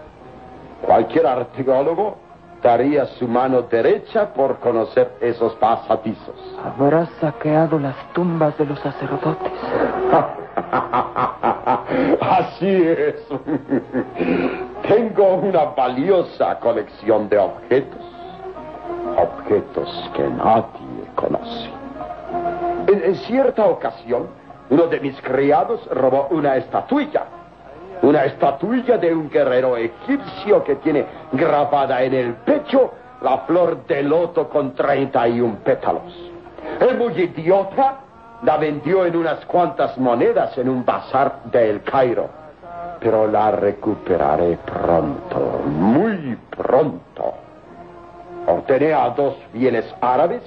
Cualquier 0.81 1.27
arqueólogo 1.27 2.17
daría 2.61 3.05
su 3.05 3.27
mano 3.27 3.63
derecha 3.63 4.33
por 4.33 4.59
conocer 4.59 5.11
esos 5.21 5.53
pasadizos. 5.55 6.35
Habrás 6.63 7.09
saqueado 7.21 7.79
las 7.79 7.95
tumbas 8.13 8.57
de 8.57 8.65
los 8.65 8.79
sacerdotes. 8.79 9.51
Así 12.21 12.67
es. 12.67 13.15
Tengo 14.87 15.35
una 15.35 15.65
valiosa 15.65 16.59
colección 16.59 17.29
de 17.29 17.37
objetos. 17.37 18.01
Objetos 19.17 20.11
que 20.15 20.29
nadie 20.29 21.05
conoce. 21.15 21.69
En, 22.87 23.03
en 23.03 23.15
cierta 23.15 23.65
ocasión, 23.65 24.27
uno 24.69 24.87
de 24.87 24.99
mis 24.99 25.19
criados 25.21 25.85
robó 25.91 26.27
una 26.31 26.57
estatuilla. 26.57 27.25
Una 28.01 28.25
estatuilla 28.25 28.97
de 28.97 29.13
un 29.13 29.29
guerrero 29.29 29.75
egipcio 29.75 30.63
que 30.63 30.75
tiene 30.75 31.05
grabada 31.33 32.01
en 32.01 32.13
el 32.13 32.33
pecho 32.35 32.91
la 33.21 33.39
flor 33.39 33.85
de 33.85 34.03
loto 34.03 34.47
con 34.47 34.73
31 34.73 35.57
pétalos. 35.63 36.13
El 36.79 36.97
muy 36.97 37.13
idiota 37.13 37.99
la 38.43 38.57
vendió 38.57 39.05
en 39.05 39.15
unas 39.15 39.45
cuantas 39.45 39.97
monedas 39.97 40.57
en 40.57 40.69
un 40.69 40.85
bazar 40.85 41.43
del 41.45 41.83
Cairo. 41.83 42.29
Pero 42.99 43.27
la 43.27 43.51
recuperaré 43.51 44.57
pronto, 44.65 45.61
muy 45.65 46.37
pronto. 46.49 47.33
Ordené 48.47 48.93
a 48.93 49.09
dos 49.09 49.35
fieles 49.51 49.93
árabes 50.01 50.41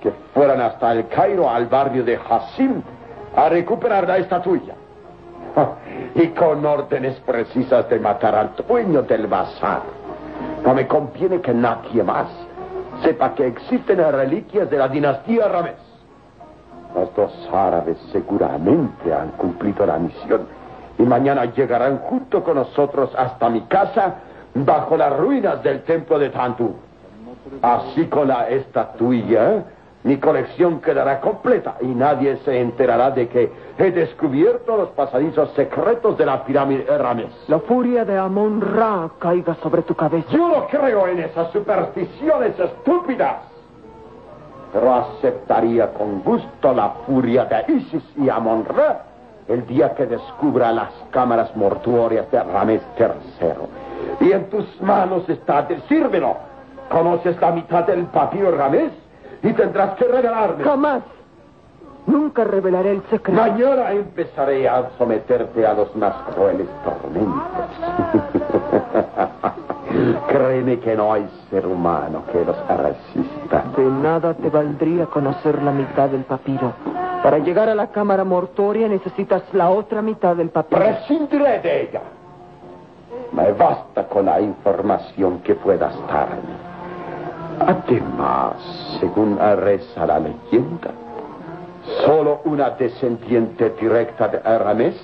que 0.00 0.12
fueran 0.32 0.60
hasta 0.60 0.92
el 0.92 1.08
Cairo, 1.08 1.48
al 1.48 1.66
barrio 1.66 2.04
de 2.04 2.16
Hassim, 2.16 2.82
a 3.36 3.48
recuperar 3.48 4.06
la 4.06 4.18
estatuilla. 4.18 4.74
Y 6.14 6.28
con 6.28 6.64
órdenes 6.66 7.20
precisas 7.20 7.88
de 7.88 8.00
matar 8.00 8.34
al 8.34 8.50
dueño 8.66 9.02
del 9.02 9.26
bazar. 9.26 9.82
No 10.64 10.74
me 10.74 10.86
conviene 10.86 11.40
que 11.40 11.54
nadie 11.54 12.02
más 12.02 12.26
sepa 13.02 13.34
que 13.34 13.46
existen 13.46 13.98
reliquias 13.98 14.68
de 14.68 14.78
la 14.78 14.88
dinastía 14.88 15.48
Ramés. 15.48 15.76
Los 16.94 17.14
dos 17.14 17.50
árabes 17.52 17.98
seguramente 18.10 19.12
han 19.12 19.28
cumplido 19.32 19.86
la 19.86 19.98
misión 19.98 20.46
y 20.98 21.02
mañana 21.02 21.44
llegarán 21.44 21.98
junto 21.98 22.42
con 22.42 22.56
nosotros 22.56 23.10
hasta 23.16 23.48
mi 23.48 23.60
casa 23.62 24.14
bajo 24.54 24.96
las 24.96 25.16
ruinas 25.16 25.62
del 25.62 25.82
templo 25.84 26.18
de 26.18 26.30
Tantu. 26.30 26.74
Así 27.62 28.06
con 28.06 28.28
la 28.28 28.48
estatuilla 28.48 29.64
mi 30.04 30.16
colección 30.18 30.80
quedará 30.80 31.20
completa 31.20 31.76
y 31.80 31.86
nadie 31.86 32.36
se 32.44 32.60
enterará 32.60 33.10
de 33.10 33.28
que 33.28 33.52
he 33.78 33.90
descubierto 33.90 34.76
los 34.76 34.90
pasadizos 34.90 35.50
secretos 35.52 36.16
de 36.16 36.26
la 36.26 36.44
pirámide 36.44 36.84
de 36.84 36.98
Ramés. 36.98 37.32
La 37.48 37.58
furia 37.58 38.04
de 38.04 38.16
Amon 38.16 38.60
Ra 38.60 39.10
caiga 39.18 39.54
sobre 39.56 39.82
tu 39.82 39.94
cabeza. 39.94 40.28
Yo 40.30 40.48
no 40.48 40.66
creo 40.66 41.08
en 41.08 41.20
esas 41.20 41.50
supersticiones 41.52 42.58
estúpidas. 42.58 43.36
Pero 44.72 44.94
aceptaría 44.94 45.92
con 45.94 46.22
gusto 46.22 46.74
la 46.74 46.90
furia 47.06 47.46
de 47.46 47.72
Isis 47.72 48.04
y 48.16 48.28
Amon 48.28 48.64
Ra 48.66 49.02
el 49.48 49.66
día 49.66 49.94
que 49.94 50.06
descubra 50.06 50.70
las 50.72 50.90
cámaras 51.10 51.54
mortuorias 51.56 52.30
de 52.30 52.42
Ramés 52.42 52.82
III. 52.98 54.28
Y 54.28 54.32
en 54.32 54.48
tus 54.50 54.80
manos 54.80 55.28
está 55.28 55.62
decírmelo. 55.62 56.36
¿Conoces 56.90 57.40
la 57.40 57.50
mitad 57.50 57.84
del 57.84 58.04
papiro 58.06 58.50
Ramés? 58.50 58.92
Y 59.42 59.52
tendrás 59.52 59.94
que 59.96 60.04
regalarme. 60.04 60.64
Jamás. 60.64 61.02
Nunca 62.06 62.42
revelaré 62.44 62.92
el 62.92 63.02
secreto. 63.10 63.38
Mañana 63.38 63.92
empezaré 63.92 64.66
a 64.66 64.88
someterte 64.96 65.66
a 65.66 65.74
los 65.74 65.94
más 65.94 66.14
crueles 66.34 66.66
tormentos. 66.82 67.42
Créeme 70.28 70.78
que 70.80 70.96
no 70.96 71.12
hay 71.12 71.28
ser 71.50 71.66
humano 71.66 72.22
que 72.32 72.44
los 72.44 72.56
resista. 72.66 73.64
De 73.76 73.84
nada 73.84 74.32
te 74.34 74.48
valdría 74.48 75.04
conocer 75.06 75.62
la 75.62 75.70
mitad 75.70 76.08
del 76.08 76.24
papiro. 76.24 76.72
Para 77.22 77.38
llegar 77.38 77.68
a 77.68 77.74
la 77.74 77.88
cámara 77.88 78.24
mortuoria 78.24 78.88
necesitas 78.88 79.42
la 79.52 79.68
otra 79.68 80.00
mitad 80.00 80.34
del 80.34 80.48
papiro. 80.48 80.80
Prescindiré 80.80 81.60
de 81.60 81.82
ella. 81.82 82.00
Me 83.32 83.52
basta 83.52 84.06
con 84.08 84.24
la 84.26 84.40
información 84.40 85.40
que 85.40 85.54
puedas 85.54 85.94
darme. 86.06 86.67
Además, 87.60 88.54
según 89.00 89.38
reza 89.38 90.06
la 90.06 90.18
leyenda, 90.18 90.90
solo 92.04 92.40
una 92.44 92.70
descendiente 92.70 93.70
directa 93.80 94.28
de 94.28 94.38
Arames 94.44 94.96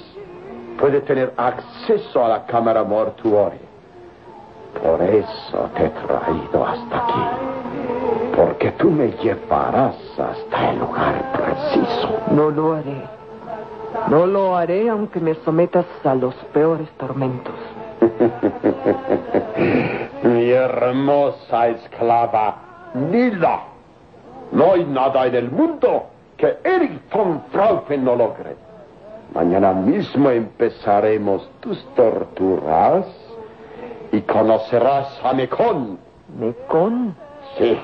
puede 0.78 1.00
tener 1.00 1.32
acceso 1.36 2.24
a 2.24 2.28
la 2.28 2.46
cámara 2.46 2.84
mortuoria. 2.84 3.60
Por 4.82 5.00
eso 5.02 5.70
te 5.76 5.86
he 5.86 5.90
traído 5.90 6.66
hasta 6.66 6.96
aquí. 6.96 7.24
Porque 8.36 8.72
tú 8.72 8.90
me 8.90 9.12
llevarás 9.12 9.96
hasta 10.18 10.70
el 10.70 10.78
lugar 10.80 11.32
preciso. 11.32 12.08
No 12.32 12.50
lo 12.50 12.74
haré. 12.74 13.02
No 14.08 14.26
lo 14.26 14.56
haré 14.56 14.90
aunque 14.90 15.20
me 15.20 15.34
sometas 15.36 15.86
a 16.04 16.14
los 16.14 16.34
peores 16.52 16.88
tormentos. 16.98 17.54
Mi 20.22 20.50
hermosa 20.50 21.68
esclava, 21.68 22.56
Nila. 22.94 23.60
No 24.52 24.72
hay 24.72 24.84
nada 24.84 25.26
en 25.26 25.34
el 25.34 25.50
mundo 25.50 26.06
que 26.36 26.58
Eric 26.64 27.10
von 27.12 27.42
Fraufen 27.50 28.04
no 28.04 28.14
logre. 28.16 28.56
Mañana 29.34 29.72
mismo 29.72 30.30
empezaremos 30.30 31.48
tus 31.60 31.84
torturas 31.94 33.06
y 34.12 34.20
conocerás 34.22 35.20
a 35.24 35.32
Mekon. 35.32 35.98
¿Mekon? 36.38 37.16
Sí, 37.58 37.78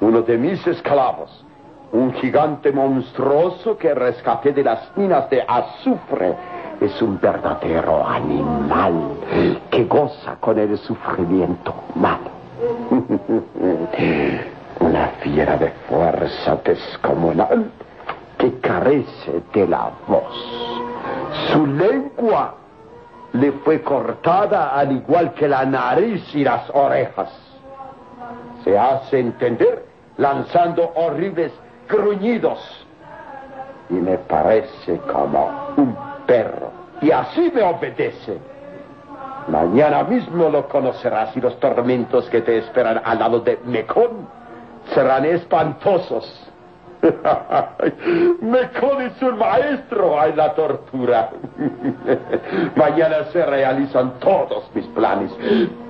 uno 0.00 0.22
de 0.22 0.36
mis 0.38 0.66
esclavos. 0.66 1.44
Un 1.92 2.12
gigante 2.14 2.70
monstruoso 2.70 3.78
que 3.78 3.94
rescaté 3.94 4.52
de 4.52 4.62
las 4.62 4.96
minas 4.96 5.30
de 5.30 5.42
azufre. 5.46 6.34
Es 6.80 7.00
un 7.00 7.18
verdadero 7.18 8.06
animal 8.06 8.94
que 9.70 9.84
goza 9.84 10.36
con 10.38 10.58
el 10.58 10.76
sufrimiento 10.78 11.74
humano. 11.94 12.30
Una 14.80 15.08
fiera 15.20 15.56
de 15.56 15.70
fuerza 15.88 16.56
descomunal 16.64 17.70
que 18.36 18.60
carece 18.60 19.42
de 19.52 19.66
la 19.66 19.90
voz. 20.06 20.78
Su 21.52 21.66
lengua 21.66 22.54
le 23.32 23.52
fue 23.52 23.82
cortada 23.82 24.74
al 24.74 24.92
igual 24.92 25.34
que 25.34 25.48
la 25.48 25.64
nariz 25.64 26.34
y 26.34 26.44
las 26.44 26.70
orejas. 26.70 27.30
Se 28.62 28.78
hace 28.78 29.18
entender 29.18 29.84
lanzando 30.16 30.92
horribles 30.94 31.52
gruñidos 31.88 32.86
y 33.90 33.94
me 33.94 34.18
parece 34.18 34.98
como 35.12 35.72
un 35.76 35.96
perro 36.26 36.70
y 37.00 37.10
así 37.10 37.50
me 37.54 37.62
obedece. 37.62 38.38
Mañana 39.48 40.02
mismo 40.02 40.48
lo 40.48 40.68
conocerás 40.68 41.34
y 41.36 41.40
los 41.40 41.58
tormentos 41.58 42.28
que 42.28 42.42
te 42.42 42.58
esperan 42.58 43.00
al 43.04 43.18
lado 43.18 43.40
de 43.40 43.58
Mekón 43.64 44.28
serán 44.94 45.24
espantosos. 45.24 46.50
Mekón 48.40 49.02
es 49.02 49.22
un 49.22 49.38
maestro 49.38 50.22
en 50.24 50.36
la 50.36 50.54
tortura. 50.54 51.30
Mañana 52.76 53.24
se 53.32 53.46
realizan 53.46 54.18
todos 54.18 54.68
mis 54.74 54.86
planes. 54.88 55.32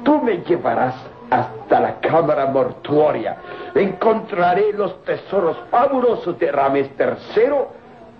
Tú 0.05 0.23
me 0.23 0.37
llevarás 0.39 0.95
hasta 1.31 1.81
la 1.81 2.01
cámara 2.01 2.47
mortuoria. 2.47 3.37
Encontraré 3.75 4.73
los 4.73 5.03
tesoros 5.05 5.57
fabulosos 5.71 6.39
de 6.39 6.53
Rames 6.53 6.91
III 6.99 7.53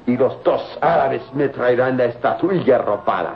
y 0.07 0.17
los 0.17 0.43
dos 0.43 0.79
árabes 0.81 1.23
me 1.35 1.49
traerán 1.49 1.97
la 1.97 2.07
estatuilla 2.07 2.79
robada. 2.79 3.35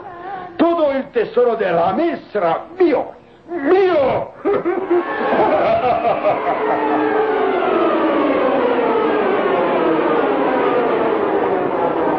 Todo 0.57 0.91
el 0.91 1.09
tesoro 1.11 1.55
de 1.55 1.71
Rames 1.71 2.19
será 2.31 2.65
mío. 2.79 3.05
¡Mío! 3.49 4.31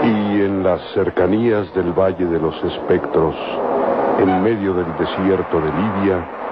Y 0.04 0.42
en 0.42 0.62
las 0.62 0.82
cercanías 0.92 1.72
del 1.72 1.98
Valle 1.98 2.26
de 2.26 2.38
los 2.38 2.54
Espectros, 2.62 3.34
en 4.18 4.42
medio 4.42 4.74
del 4.74 4.94
desierto 4.98 5.62
de 5.62 5.72
Libia, 5.72 6.43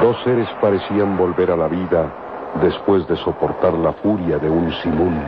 dos 0.00 0.16
seres 0.24 0.48
parecían 0.60 1.16
volver 1.16 1.50
a 1.50 1.56
la 1.56 1.68
vida 1.68 2.06
después 2.60 3.06
de 3.08 3.16
soportar 3.16 3.74
la 3.74 3.92
furia 3.92 4.38
de 4.38 4.48
un 4.48 4.72
simón. 4.82 5.22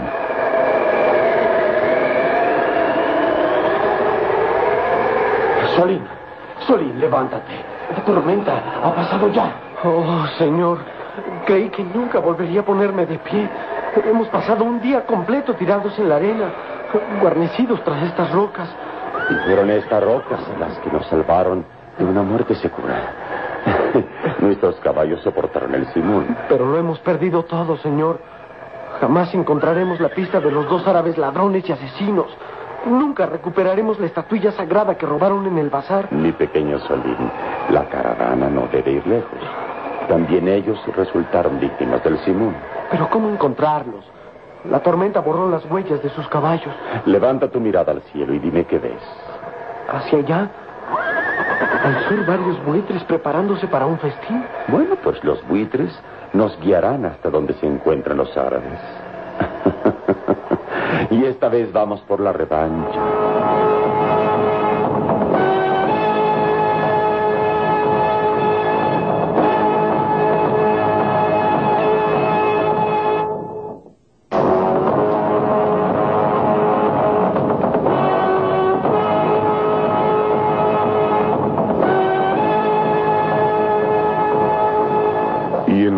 Solín, 5.77 6.03
Solín, 6.67 7.01
levántate. 7.01 7.53
La 7.95 8.05
tormenta 8.05 8.63
ha 8.83 8.95
pasado 8.95 9.29
ya. 9.29 9.53
Oh, 9.83 10.27
señor, 10.39 10.79
creí 11.47 11.69
que 11.69 11.85
nunca 11.85 12.21
volvería 12.21 12.61
a 12.61 12.65
ponerme 12.65 13.07
de 13.07 13.19
pie. 13.19 13.49
Hemos 14.05 14.29
pasado 14.29 14.65
un 14.65 14.81
día 14.81 15.05
completo 15.05 15.55
tirados 15.55 15.99
en 15.99 16.09
la 16.09 16.17
arena, 16.17 16.53
guarnecidos 17.21 17.83
tras 17.85 18.03
estas 18.05 18.31
rocas. 18.33 18.69
Y 19.31 19.35
fueron 19.47 19.71
estas 19.71 20.03
rocas 20.03 20.41
las 20.59 20.79
que 20.79 20.91
nos 20.91 21.07
salvaron 21.07 21.65
de 21.99 22.05
una 22.05 22.23
muerte 22.23 22.55
segura. 22.57 23.24
Nuestros 24.41 24.77
caballos 24.77 25.21
soportaron 25.23 25.75
el 25.75 25.87
simón. 25.93 26.37
Pero 26.49 26.67
lo 26.67 26.79
hemos 26.79 26.99
perdido 27.01 27.45
todo, 27.45 27.77
señor. 27.79 28.19
Jamás 29.01 29.35
encontraremos 29.35 30.01
la 30.01 30.09
pista 30.09 30.41
de 30.41 30.51
los 30.51 30.69
dos 30.69 30.87
árabes 30.87 31.19
ladrones 31.19 31.69
y 31.69 31.73
asesinos. 31.73 32.27
Nunca 32.87 33.27
recuperaremos 33.27 33.99
la 33.99 34.07
estatuilla 34.07 34.53
sagrada 34.53 34.97
que 34.97 35.07
robaron 35.07 35.47
en 35.47 35.59
el 35.59 35.71
bazar. 35.71 36.13
Mi 36.13 36.33
pequeño 36.33 36.79
Solín, 36.81 37.31
la 37.71 37.89
caravana 37.89 38.49
no 38.49 38.69
debe 38.71 38.93
ir 38.93 39.07
lejos. 39.07 39.39
También 40.09 40.49
ellos 40.49 40.79
resultaron 40.95 41.59
víctimas 41.59 42.05
del 42.05 42.19
simón. 42.19 42.55
Pero 42.91 43.09
¿cómo 43.09 43.31
encontrarlos? 43.31 44.05
La 44.71 44.81
tormenta 44.81 45.21
borró 45.21 45.51
las 45.51 45.65
huellas 45.71 46.03
de 46.03 46.11
sus 46.11 46.29
caballos. 46.29 46.75
Levanta 47.07 47.49
tu 47.49 47.61
mirada 47.61 47.93
al 47.93 48.03
cielo 48.13 48.35
y 48.35 48.39
dime 48.39 48.65
qué 48.65 48.79
ves. 48.79 49.03
¿Hacia 49.89 50.19
allá? 50.19 50.51
Al 51.85 52.09
sur 52.09 52.27
varios 52.27 52.65
buitres 52.65 53.05
preparándose 53.05 53.67
para 53.67 53.87
un 53.87 53.99
festín. 53.99 54.45
Bueno, 54.69 54.97
pues 55.03 55.23
los 55.23 55.47
buitres 55.47 55.93
nos 56.33 56.59
guiarán 56.61 57.05
hasta 57.05 57.31
donde 57.31 57.55
se 57.55 57.67
encuentran 57.67 58.17
los 58.17 58.35
árabes. 58.37 58.81
y 61.11 61.25
esta 61.25 61.49
vez 61.49 61.73
vamos 61.73 62.01
por 62.03 62.21
la 62.21 62.33
revancha. 62.33 63.84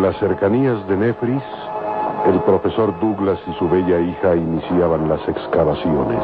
Las 0.07 0.19
cercanías 0.19 0.87
de 0.87 0.95
Nefris, 0.95 1.43
el 2.27 2.39
profesor 2.43 2.97
Douglas 3.01 3.37
y 3.45 3.53
su 3.55 3.67
bella 3.67 3.99
hija 3.99 4.37
iniciaban 4.37 5.09
las 5.09 5.19
excavaciones. 5.27 6.23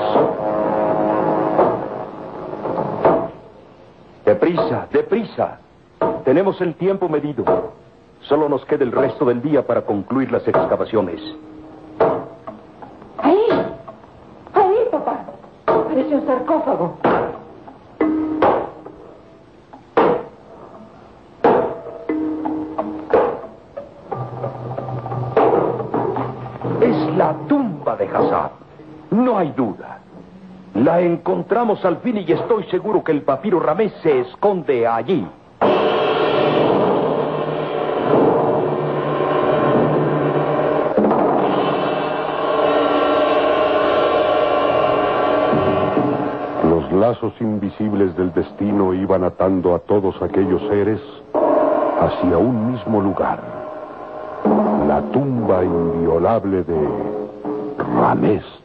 Deprisa, 4.24 4.88
deprisa. 4.90 5.58
Tenemos 6.24 6.62
el 6.62 6.76
tiempo 6.76 7.10
medido. 7.10 7.44
Solo 8.22 8.48
nos 8.48 8.64
queda 8.64 8.86
el 8.86 8.94
resto 8.94 9.26
del 9.26 9.42
día 9.42 9.68
para 9.68 9.82
concluir 9.82 10.32
las 10.32 10.48
excavaciones. 10.48 11.20
Ahí. 13.18 13.48
Ahí, 14.54 14.78
papá. 14.92 15.26
Parece 15.66 16.16
un 16.16 16.26
sarcófago. 16.26 17.00
Hay 29.44 29.52
duda. 29.52 30.00
La 30.74 31.02
encontramos 31.02 31.84
al 31.84 31.98
fin 31.98 32.18
y 32.18 32.32
estoy 32.32 32.64
seguro 32.66 33.04
que 33.04 33.12
el 33.12 33.22
papiro 33.24 33.60
Ramés 33.60 33.94
se 34.02 34.22
esconde 34.22 34.88
allí. 34.88 35.28
Los 46.70 46.92
lazos 46.94 47.34
invisibles 47.42 48.16
del 48.16 48.34
destino 48.34 48.94
iban 48.94 49.26
atando 49.26 49.76
a 49.76 49.80
todos 49.80 50.20
aquellos 50.22 50.62
seres 50.70 51.02
hacia 52.00 52.38
un 52.38 52.72
mismo 52.72 53.02
lugar. 53.02 53.40
La 54.88 55.02
tumba 55.12 55.64
inviolable 55.64 56.64
de 56.64 56.88
Ramés 58.00 58.63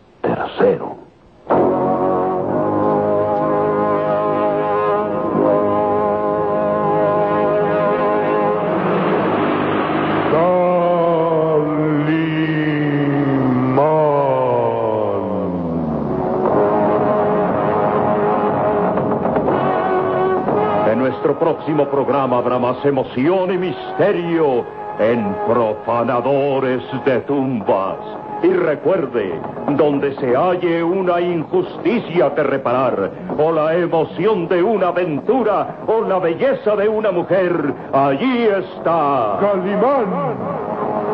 En 20.90 20.98
nuestro 20.98 21.38
próximo 21.38 21.86
programa 21.88 22.38
habrá 22.38 22.58
más 22.58 22.84
emoción 22.84 23.52
y 23.52 23.58
misterio 23.58 24.64
en 24.98 25.34
Profanadores 25.46 26.82
de 27.04 27.20
Tumbas. 27.20 28.17
Y 28.42 28.52
recuerde, 28.52 29.40
donde 29.70 30.14
se 30.16 30.36
halle 30.36 30.82
una 30.84 31.20
injusticia 31.20 32.32
que 32.34 32.42
reparar, 32.44 33.10
o 33.36 33.50
la 33.50 33.74
emoción 33.74 34.46
de 34.46 34.62
una 34.62 34.88
aventura, 34.88 35.78
o 35.88 36.02
la 36.02 36.20
belleza 36.20 36.76
de 36.76 36.88
una 36.88 37.10
mujer, 37.10 37.74
allí 37.92 38.46
está. 38.46 39.38
Calimán, 39.40 40.36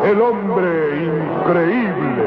el 0.05 0.21
hombre 0.21 1.11
increíble. 1.47 2.25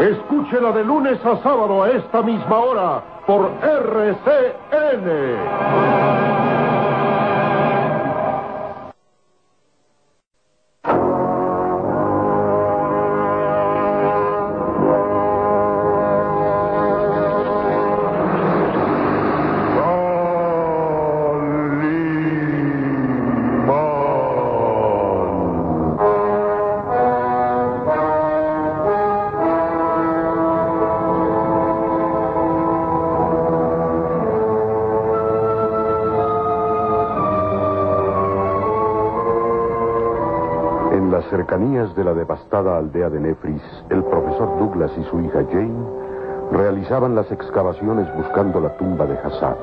Escúchela 0.00 0.72
de 0.72 0.84
lunes 0.84 1.18
a 1.24 1.36
sábado 1.42 1.82
a 1.84 1.90
esta 1.90 2.22
misma 2.22 2.58
hora 2.58 3.02
por 3.26 3.50
RCN. 3.62 5.08
De 41.98 42.04
la 42.04 42.14
devastada 42.14 42.78
aldea 42.78 43.10
de 43.10 43.18
Nefris, 43.18 43.62
el 43.90 44.04
profesor 44.04 44.56
Douglas 44.60 44.92
y 44.96 45.02
su 45.10 45.18
hija 45.18 45.44
Jane 45.50 45.74
realizaban 46.52 47.16
las 47.16 47.30
excavaciones 47.32 48.06
buscando 48.16 48.60
la 48.60 48.76
tumba 48.76 49.04
de 49.04 49.18
Hassad, 49.18 49.56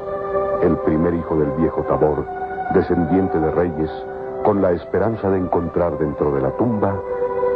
el 0.61 0.75
primer 0.79 1.13
hijo 1.13 1.37
del 1.37 1.51
viejo 1.51 1.83
Tabor, 1.83 2.25
descendiente 2.73 3.39
de 3.39 3.51
reyes, 3.51 3.89
con 4.43 4.61
la 4.61 4.73
esperanza 4.73 5.29
de 5.29 5.37
encontrar 5.37 5.97
dentro 5.97 6.33
de 6.33 6.41
la 6.41 6.51
tumba 6.57 6.99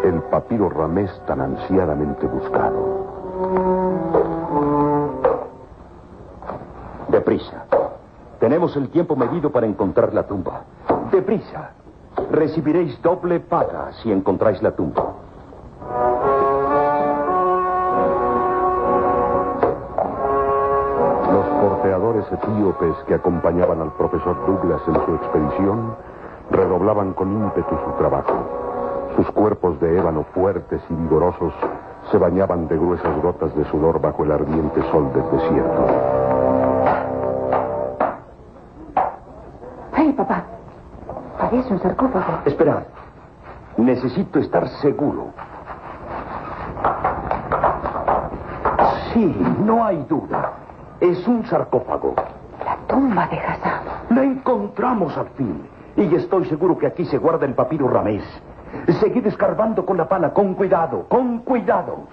el 0.06 0.22
papiro 0.32 0.70
ramés 0.70 1.12
tan 1.28 1.42
ansiadamente 1.42 2.26
buscado. 2.26 3.06
Deprisa. 7.10 7.66
Tenemos 8.40 8.78
el 8.78 8.88
tiempo 8.90 9.18
medido 9.18 9.52
para 9.52 9.68
encontrar 9.68 10.14
la 10.14 10.24
tumba. 10.24 10.62
Deprisa. 11.12 11.72
Recibiréis 12.32 13.02
doble 13.02 13.40
paga 13.40 13.92
si 14.04 14.12
encontráis 14.12 14.62
la 14.62 14.72
tumba. 14.72 15.14
Los 21.32 21.46
porteadores 21.62 22.26
etíopes 22.32 22.96
que 23.08 23.16
acompañaban 23.16 23.82
al 23.82 23.92
profesor 23.94 24.38
Douglas 24.46 24.82
en 24.88 24.94
su 25.06 25.16
expedición 25.16 25.96
redoblaban 26.52 27.14
con 27.14 27.32
ímpetu 27.32 27.76
su 27.84 27.92
trabajo. 27.98 28.36
Sus 29.16 29.32
cuerpos 29.32 29.80
de 29.80 29.98
ébano 29.98 30.24
fuertes 30.36 30.82
y 30.88 30.94
vigorosos 30.94 31.54
se 32.12 32.18
bañaban 32.20 32.68
de 32.68 32.78
gruesas 32.78 33.22
gotas 33.24 33.56
de 33.56 33.66
sudor 33.66 34.00
bajo 34.00 34.24
el 34.24 34.32
ardiente 34.32 34.82
sol 34.92 35.12
del 35.14 35.32
desierto. 35.32 36.19
Un 41.70 41.80
sarcófago. 41.80 42.40
Esperad. 42.46 42.84
Necesito 43.78 44.40
estar 44.40 44.68
seguro. 44.82 45.28
Sí, 49.14 49.36
no 49.64 49.84
hay 49.84 50.04
duda. 50.10 50.54
Es 51.00 51.28
un 51.28 51.46
sarcófago. 51.46 52.16
La 52.66 52.76
tumba 52.88 53.28
de 53.28 53.40
Hassan. 53.40 53.82
La 54.10 54.24
encontramos 54.24 55.16
al 55.18 55.28
fin. 55.30 55.64
Y 55.96 56.16
estoy 56.16 56.46
seguro 56.46 56.78
que 56.78 56.88
aquí 56.88 57.06
se 57.06 57.20
guarda 57.20 57.46
el 57.46 57.54
papiro 57.54 57.88
ramés. 57.88 58.24
Seguid 59.00 59.28
escarbando 59.28 59.86
con 59.86 59.98
la 59.98 60.08
pala, 60.08 60.34
con 60.34 60.56
cuidado, 60.56 61.06
con 61.08 61.40
cuidado. 61.40 62.08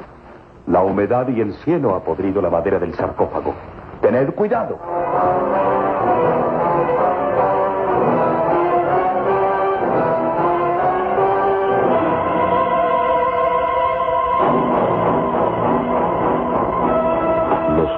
La 0.67 0.83
humedad 0.83 1.29
y 1.29 1.41
el 1.41 1.55
cielo 1.65 1.95
ha 1.95 2.01
podrido 2.01 2.43
la 2.43 2.51
madera 2.51 2.79
del 2.79 2.95
sarcófago. 2.95 3.55
Tened 4.03 4.35
cuidado. 4.35 4.79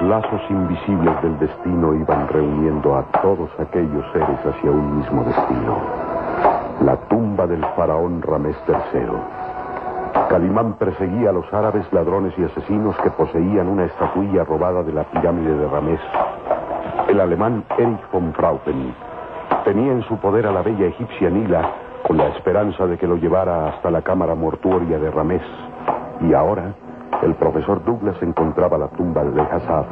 Lazos 0.03 0.41
invisibles 0.49 1.23
del 1.23 1.37
destino 1.41 1.93
iban 1.93 2.29
reuniendo 2.29 2.95
a 2.95 3.03
todos 3.21 3.51
aquellos 3.59 4.05
seres 4.13 4.39
hacia 4.47 4.71
un 4.71 4.99
mismo 4.99 5.25
destino. 5.25 5.77
La 6.85 6.97
tumba 7.09 7.49
del 7.49 7.65
faraón 7.75 8.23
Ramés 8.23 8.57
III. 8.69 10.29
Calimán 10.29 10.75
perseguía 10.75 11.31
a 11.31 11.33
los 11.33 11.53
árabes 11.53 11.85
ladrones 11.93 12.33
y 12.39 12.45
asesinos 12.45 12.97
que 12.99 13.11
poseían 13.11 13.67
una 13.67 13.87
estatuilla 13.87 14.45
robada 14.45 14.85
de 14.85 14.93
la 14.93 15.03
pirámide 15.03 15.57
de 15.57 15.67
Ramés. 15.67 16.01
El 17.09 17.21
alemán 17.21 17.65
Erich 17.77 18.11
von 18.13 18.33
Fraupen 18.35 18.95
tenía 19.65 19.91
en 19.91 20.03
su 20.05 20.17
poder 20.19 20.47
a 20.47 20.53
la 20.53 20.63
bella 20.63 20.87
egipcia 20.87 21.29
Nila 21.29 21.73
con 22.07 22.17
la 22.17 22.29
esperanza 22.29 22.87
de 22.87 22.97
que 22.99 23.09
lo 23.09 23.17
llevara 23.17 23.71
hasta 23.71 23.91
la 23.91 24.03
cámara 24.03 24.37
mortuoria 24.37 25.01
de 25.01 25.11
Ramés. 25.11 25.43
Y 26.21 26.35
ahora, 26.35 26.73
el 27.23 27.35
profesor 27.35 27.85
Douglas 27.85 28.17
encontraba 28.23 28.79
la 28.79 28.89
tumba 28.89 29.25
de 29.25 29.41
Hassaf, 29.41 29.87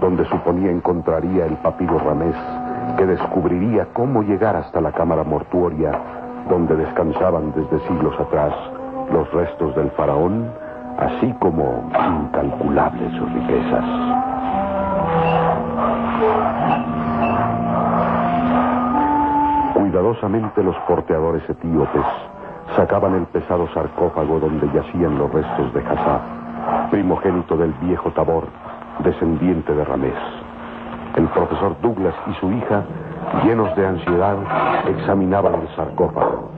donde 0.00 0.24
suponía 0.26 0.70
encontraría 0.70 1.46
el 1.46 1.56
papiro 1.58 1.98
Ramés, 1.98 2.36
que 2.96 3.06
descubriría 3.06 3.88
cómo 3.92 4.22
llegar 4.22 4.56
hasta 4.56 4.80
la 4.80 4.92
cámara 4.92 5.24
mortuoria, 5.24 5.92
donde 6.48 6.76
descansaban 6.76 7.52
desde 7.54 7.78
siglos 7.86 8.18
atrás 8.18 8.52
los 9.12 9.30
restos 9.32 9.74
del 9.76 9.90
faraón, 9.92 10.50
así 10.98 11.32
como 11.40 11.90
incalculables 11.92 13.12
sus 13.12 13.32
riquezas. 13.32 13.84
Cuidadosamente 19.74 20.62
los 20.62 20.76
porteadores 20.88 21.48
etíopes 21.48 22.06
sacaban 22.76 23.14
el 23.14 23.26
pesado 23.26 23.68
sarcófago 23.74 24.40
donde 24.40 24.66
yacían 24.72 25.18
los 25.18 25.32
restos 25.32 25.72
de 25.74 25.80
Hassaf, 25.80 26.43
primogénito 26.90 27.56
del 27.56 27.72
viejo 27.80 28.10
Tabor, 28.12 28.46
descendiente 29.00 29.74
de 29.74 29.84
Ramés. 29.84 30.14
El 31.16 31.28
profesor 31.28 31.76
Douglas 31.80 32.14
y 32.26 32.34
su 32.34 32.50
hija, 32.52 32.82
llenos 33.44 33.74
de 33.76 33.86
ansiedad, 33.86 34.36
examinaban 34.88 35.54
el 35.54 35.68
sarcófago, 35.76 36.50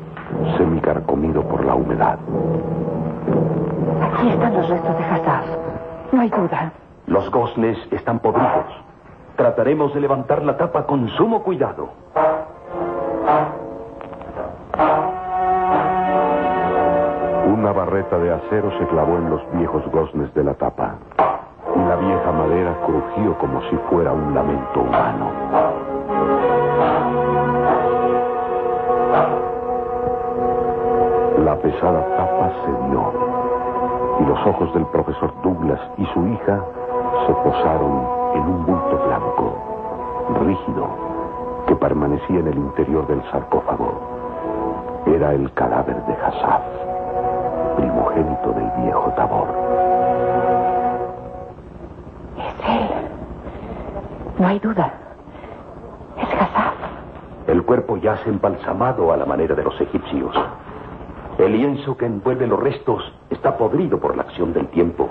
semicarcomido 0.57 1.43
por 1.43 1.65
la 1.65 1.75
humedad. 1.75 2.19
Aquí 4.03 4.29
están 4.29 4.55
los 4.55 4.69
restos 4.69 4.99
de 4.99 5.05
Hassaf. 5.05 5.47
No 6.13 6.21
hay 6.21 6.31
duda. 6.31 6.73
Los 7.07 7.31
goznes 7.31 7.79
están 7.91 8.19
podridos. 8.19 8.67
Trataremos 9.37 9.93
de 9.95 10.01
levantar 10.01 10.43
la 10.43 10.57
tapa 10.57 10.87
con 10.87 11.09
sumo 11.11 11.43
cuidado. 11.43 11.91
Una 17.67 17.73
barreta 17.73 18.17
de 18.19 18.33
acero 18.33 18.71
se 18.79 18.87
clavó 18.87 19.17
en 19.17 19.29
los 19.29 19.41
viejos 19.55 19.83
goznes 19.91 20.33
de 20.35 20.45
la 20.45 20.55
tapa. 20.55 20.95
Y 21.75 21.79
la 21.81 21.97
vieja 21.97 22.31
madera 22.31 22.77
crujió 22.87 23.37
como 23.39 23.61
si 23.63 23.77
fuera 23.91 24.13
un 24.13 24.33
lamento 24.33 24.83
humano. 24.83 25.31
La 31.45 31.57
pesada 31.57 32.07
tapa 32.17 32.53
cedió. 32.65 33.13
Y 34.21 34.27
los 34.27 34.47
ojos 34.47 34.73
del 34.73 34.87
profesor 34.87 35.35
Douglas 35.43 35.81
y 35.99 36.07
su 36.15 36.25
hija 36.29 36.61
se 37.27 37.33
posaron 37.33 38.07
en 38.35 38.43
un 38.43 38.65
bulto 38.65 38.97
blanco, 39.09 39.59
rígido, 40.45 40.87
que 41.67 41.75
permanecía 41.75 42.39
en 42.39 42.47
el 42.47 42.59
interior 42.59 43.09
del 43.09 43.25
sarcófago. 43.33 43.93
Era 45.07 45.35
el 45.35 45.53
cadáver 45.55 45.97
de 46.05 46.13
Hassaf, 46.15 46.63
primogénito 47.77 48.53
del 48.53 48.71
viejo 48.83 49.13
Tabor. 49.17 49.49
Es 52.37 52.69
él. 52.69 52.89
No 54.39 54.47
hay 54.47 54.59
duda. 54.59 54.93
Es 56.17 56.29
Hassaf. 56.29 56.75
El 57.47 57.63
cuerpo 57.63 57.97
yace 57.97 58.29
embalsamado 58.29 59.13
a 59.13 59.17
la 59.17 59.25
manera 59.25 59.55
de 59.55 59.63
los 59.63 59.81
egipcios. 59.81 60.35
El 61.39 61.53
lienzo 61.53 61.97
que 61.97 62.07
envuelve 62.07 62.47
los 62.47 62.59
restos 62.59 63.13
está 63.31 63.57
podrido 63.57 64.01
por 64.01 64.17
la 64.17 64.23
acción 64.23 64.53
del 64.53 64.69
tiempo. 64.69 65.11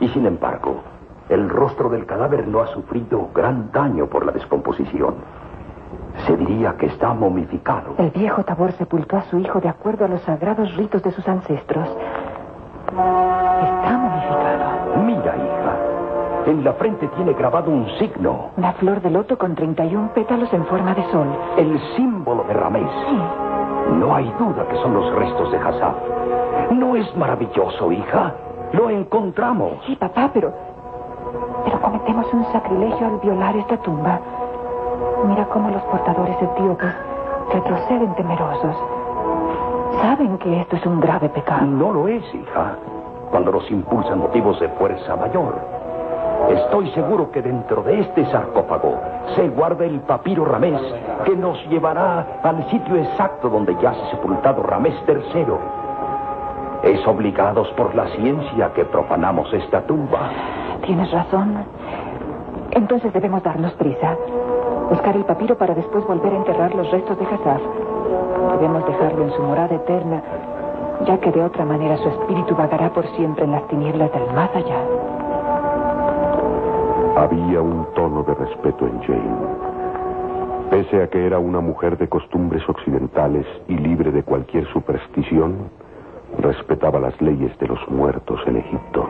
Y 0.00 0.08
sin 0.08 0.26
embargo, 0.26 0.82
el 1.28 1.48
rostro 1.48 1.88
del 1.88 2.04
cadáver 2.06 2.46
no 2.46 2.60
ha 2.60 2.66
sufrido 2.68 3.30
gran 3.34 3.72
daño 3.72 4.06
por 4.06 4.26
la 4.26 4.32
descomposición. 4.32 5.14
Se 6.26 6.36
diría 6.36 6.76
que 6.76 6.86
está 6.86 7.12
momificado. 7.14 7.94
El 7.98 8.10
viejo 8.10 8.44
Tabor 8.44 8.72
sepultó 8.72 9.16
a 9.16 9.22
su 9.22 9.38
hijo 9.38 9.60
de 9.60 9.68
acuerdo 9.68 10.04
a 10.04 10.08
los 10.08 10.20
sagrados 10.22 10.74
ritos 10.76 11.02
de 11.02 11.10
sus 11.12 11.26
ancestros. 11.28 11.88
Está 12.88 13.98
momificado. 13.98 15.02
Mira, 15.04 15.36
hija. 15.36 15.76
En 16.46 16.64
la 16.64 16.72
frente 16.74 17.08
tiene 17.16 17.32
grabado 17.34 17.70
un 17.70 17.88
signo. 17.98 18.50
Una 18.56 18.72
flor 18.72 19.00
de 19.00 19.10
loto 19.10 19.38
con 19.38 19.54
31 19.54 20.10
pétalos 20.14 20.52
en 20.52 20.64
forma 20.66 20.94
de 20.94 21.02
sol. 21.10 21.28
El 21.56 21.80
símbolo 21.96 22.44
de 22.44 22.54
Ramés. 22.54 22.90
No 23.98 24.14
hay 24.14 24.32
duda 24.38 24.66
que 24.68 24.76
son 24.76 24.94
los 24.94 25.14
restos 25.14 25.50
de 25.52 25.58
Hassaf. 25.58 25.94
¿No 26.72 26.96
es 26.96 27.16
maravilloso, 27.16 27.92
hija? 27.92 28.34
Lo 28.72 28.90
encontramos. 28.90 29.72
Sí, 29.86 29.96
papá, 29.96 30.30
pero. 30.32 30.52
Pero 31.64 31.80
cometemos 31.80 32.26
un 32.32 32.44
sacrilegio 32.52 33.06
al 33.06 33.18
violar 33.20 33.56
esta 33.56 33.76
tumba. 33.78 34.20
Mira 35.24 35.44
cómo 35.46 35.70
los 35.70 35.82
portadores 35.82 36.36
etíopes 36.42 36.94
retroceden 37.52 38.14
temerosos. 38.14 38.76
Saben 40.00 40.38
que 40.38 40.60
esto 40.60 40.76
es 40.76 40.86
un 40.86 41.00
grave 41.00 41.28
pecado. 41.28 41.66
No 41.66 41.92
lo 41.92 42.08
es, 42.08 42.22
hija. 42.34 42.76
Cuando 43.30 43.52
nos 43.52 43.70
impulsan 43.70 44.18
motivos 44.18 44.58
de 44.60 44.68
fuerza 44.70 45.16
mayor. 45.16 45.54
Estoy 46.50 46.90
seguro 46.90 47.30
que 47.30 47.40
dentro 47.40 47.82
de 47.82 48.00
este 48.00 48.26
sarcófago 48.26 48.98
se 49.36 49.48
guarda 49.48 49.84
el 49.84 50.00
papiro 50.00 50.44
Ramés 50.44 50.80
que 51.24 51.36
nos 51.36 51.56
llevará 51.68 52.40
al 52.42 52.68
sitio 52.68 52.96
exacto 52.96 53.48
donde 53.48 53.76
yace 53.80 54.00
sepultado 54.10 54.62
Ramés 54.62 54.94
III. 55.06 55.44
Es 56.82 57.06
obligados 57.06 57.68
por 57.76 57.94
la 57.94 58.08
ciencia 58.08 58.72
que 58.74 58.84
profanamos 58.84 59.52
esta 59.52 59.82
tumba. 59.82 60.30
Tienes 60.84 61.12
razón. 61.12 61.64
Entonces 62.72 63.12
debemos 63.12 63.42
darnos 63.44 63.72
prisa. 63.74 64.16
Buscar 64.92 65.16
el 65.16 65.24
papiro 65.24 65.56
para 65.56 65.74
después 65.74 66.06
volver 66.06 66.34
a 66.34 66.36
enterrar 66.36 66.74
los 66.74 66.90
restos 66.90 67.18
de 67.18 67.24
Hassaf. 67.24 67.62
Debemos 68.60 68.86
dejarlo 68.86 69.24
en 69.24 69.30
su 69.30 69.42
morada 69.42 69.74
eterna, 69.74 70.22
ya 71.06 71.18
que 71.18 71.32
de 71.32 71.42
otra 71.42 71.64
manera 71.64 71.96
su 71.96 72.10
espíritu 72.10 72.54
vagará 72.54 72.92
por 72.92 73.06
siempre 73.16 73.46
en 73.46 73.52
las 73.52 73.66
tinieblas 73.68 74.12
del 74.12 74.26
más 74.34 74.54
allá. 74.54 74.84
Había 77.16 77.62
un 77.62 77.86
tono 77.94 78.22
de 78.22 78.34
respeto 78.34 78.86
en 78.86 79.00
Jane. 79.00 79.46
Pese 80.68 81.02
a 81.02 81.08
que 81.08 81.26
era 81.26 81.38
una 81.38 81.60
mujer 81.60 81.96
de 81.96 82.10
costumbres 82.10 82.62
occidentales 82.68 83.46
y 83.68 83.78
libre 83.78 84.12
de 84.12 84.22
cualquier 84.22 84.66
superstición, 84.74 85.70
respetaba 86.38 87.00
las 87.00 87.18
leyes 87.22 87.58
de 87.58 87.66
los 87.66 87.80
muertos 87.88 88.42
en 88.46 88.58
Egipto. 88.58 89.08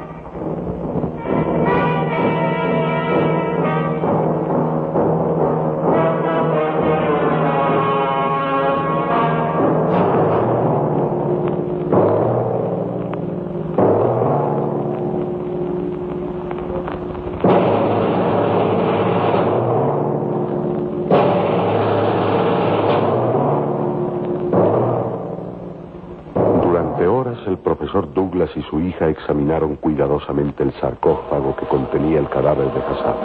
Douglas 28.33 28.57
y 28.57 28.63
su 28.63 28.81
hija 28.81 29.09
examinaron 29.09 29.77
cuidadosamente 29.77 30.63
el 30.63 30.73
sarcófago 30.81 31.55
que 31.55 31.67
contenía 31.67 32.19
el 32.19 32.31
cadáver 32.31 32.73
de 32.73 32.81
Hassaf. 32.81 33.17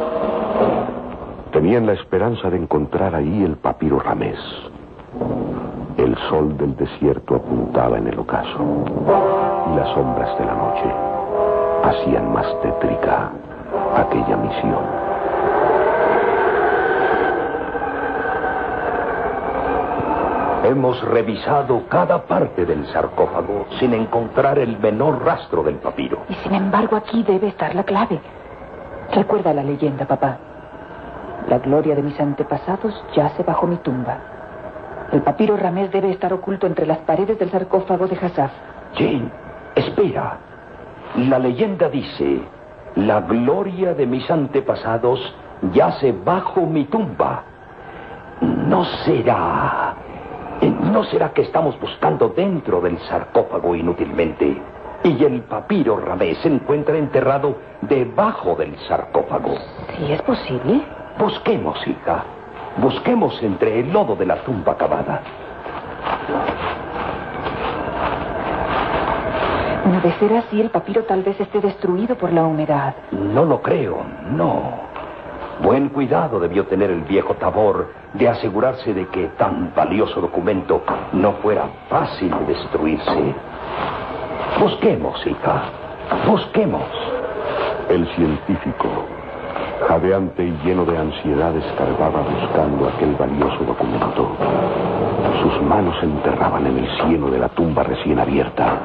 Tenían 1.54 1.86
la 1.86 1.94
esperanza 1.94 2.50
de 2.50 2.58
encontrar 2.58 3.16
ahí 3.16 3.44
el 3.44 3.56
papiro 3.56 4.00
Ramés. 4.00 4.38
El 5.96 6.14
sol 6.30 6.58
del 6.58 6.76
desierto 6.76 7.36
apuntaba 7.36 7.98
en 7.98 8.08
el 8.08 8.20
ocaso 8.20 8.60
y 9.72 9.78
las 9.78 9.88
sombras 9.94 10.38
de 10.40 10.46
la 10.46 10.56
noche 10.56 10.94
hacían 11.86 12.34
más 12.34 12.48
tétrica 12.62 13.32
aquella 13.96 14.36
misión. 14.36 15.07
Hemos 20.68 21.02
revisado 21.02 21.84
cada 21.88 22.24
parte 22.24 22.66
del 22.66 22.86
sarcófago 22.88 23.68
sin 23.80 23.94
encontrar 23.94 24.60
el 24.60 24.78
menor 24.78 25.24
rastro 25.24 25.64
del 25.64 25.76
papiro. 25.76 26.26
Y 26.28 26.34
sin 26.34 26.54
embargo 26.54 26.98
aquí 26.98 27.24
debe 27.24 27.48
estar 27.48 27.74
la 27.74 27.84
clave. 27.84 28.20
Recuerda 29.14 29.54
la 29.54 29.64
leyenda, 29.64 30.06
papá. 30.06 30.38
La 31.48 31.60
gloria 31.60 31.96
de 31.96 32.02
mis 32.02 32.20
antepasados 32.20 33.02
yace 33.16 33.44
bajo 33.44 33.66
mi 33.66 33.78
tumba. 33.78 34.18
El 35.14 35.22
papiro 35.22 35.56
Ramés 35.56 35.90
debe 35.90 36.12
estar 36.12 36.34
oculto 36.34 36.68
entre 36.68 36.86
las 36.86 36.98
paredes 36.98 37.40
del 37.40 37.50
sarcófago 37.50 38.06
de 38.06 38.18
Hassaf. 38.18 38.52
Jane, 38.96 39.32
espera. 39.74 40.38
La 41.16 41.40
leyenda 41.40 41.88
dice, 41.88 42.42
la 42.96 43.22
gloria 43.22 43.94
de 43.94 44.06
mis 44.06 44.30
antepasados 44.30 45.34
yace 45.72 46.12
bajo 46.12 46.66
mi 46.66 46.84
tumba. 46.84 47.44
¿No 48.42 48.84
será... 49.06 49.96
¿No 50.70 51.04
será 51.04 51.34
que 51.34 51.44
estamos 51.44 51.80
buscando 51.80 52.30
dentro 52.30 52.82
del 52.82 52.98
sarcófago 53.00 53.76
inútilmente? 53.76 54.62
Y 55.04 55.24
el 55.24 55.42
papiro 55.42 55.98
Ramés 55.98 56.38
se 56.40 56.50
encuentra 56.50 56.98
enterrado 56.98 57.56
debajo 57.82 58.56
del 58.56 58.78
sarcófago. 58.88 59.56
Sí, 59.96 60.12
es 60.12 60.22
posible. 60.24 60.82
Busquemos, 61.20 61.86
hija. 61.88 62.24
Busquemos 62.78 63.42
entre 63.42 63.80
el 63.80 63.92
lodo 63.92 64.16
de 64.16 64.26
la 64.26 64.44
tumba 64.44 64.76
cavada. 64.76 65.22
No 69.86 70.02
de 70.02 70.12
ser 70.14 70.34
así, 70.36 70.60
el 70.60 70.70
papiro 70.70 71.04
tal 71.04 71.24
vez 71.24 71.40
esté 71.40 71.62
destruido 71.62 72.18
por 72.18 72.34
la 72.34 72.44
humedad. 72.44 72.94
No 73.12 73.46
lo 73.46 73.62
creo, 73.62 74.04
no. 74.32 74.87
Buen 75.62 75.90
cuidado 75.90 76.40
debió 76.40 76.66
tener 76.66 76.92
el 76.92 77.02
viejo 77.02 77.34
Tabor 77.36 77.92
de 78.14 78.30
asegurarse 78.30 78.94
de 78.94 79.08
que 79.08 79.28
tan 79.38 79.74
valioso 79.76 80.22
documento 80.22 80.84
no 81.14 81.34
fuera 81.34 81.68
fácil 81.90 82.30
de 82.30 82.54
destruirse. 82.54 83.36
Busquemos, 84.60 85.26
hija. 85.26 85.64
Busquemos. 86.28 86.84
El 87.90 88.08
científico, 88.16 88.88
jadeante 89.88 90.46
y 90.46 90.52
lleno 90.64 90.86
de 90.86 90.98
ansiedad, 90.98 91.56
escarbaba 91.56 92.22
buscando 92.22 92.90
aquel 92.90 93.16
valioso 93.16 93.64
documento. 93.64 94.36
Sus 95.42 95.62
manos 95.64 95.96
se 96.00 96.06
enterraban 96.06 96.68
en 96.68 96.78
el 96.78 96.88
cieno 97.02 97.30
de 97.32 97.40
la 97.40 97.50
tumba 97.50 97.84
recién 97.84 98.20
abierta 98.20 98.80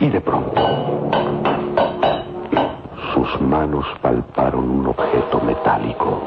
y 0.00 0.08
de 0.08 0.20
pronto 0.20 0.60
sus 3.32 3.40
manos 3.40 3.84
palparon 4.02 4.68
un 4.68 4.86
objeto 4.86 5.40
metálico. 5.40 6.20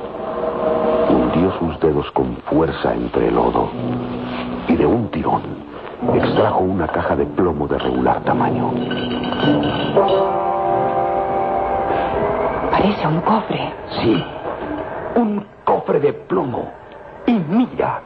Hundió 1.09 1.51
sus 1.59 1.79
dedos 1.79 2.09
con 2.11 2.35
fuerza 2.49 2.93
entre 2.93 3.27
el 3.27 3.35
lodo 3.35 3.69
y 4.67 4.75
de 4.75 4.85
un 4.85 5.09
tirón 5.09 5.41
extrajo 6.13 6.59
una 6.59 6.87
caja 6.87 7.15
de 7.15 7.25
plomo 7.25 7.67
de 7.67 7.77
regular 7.77 8.21
tamaño. 8.23 8.71
Parece 12.71 13.07
un 13.07 13.21
cofre. 13.21 13.73
Sí, 14.01 14.23
un 15.15 15.45
cofre 15.63 15.99
de 15.99 16.13
plomo. 16.13 16.71
Y 17.25 17.33
mira, 17.33 18.01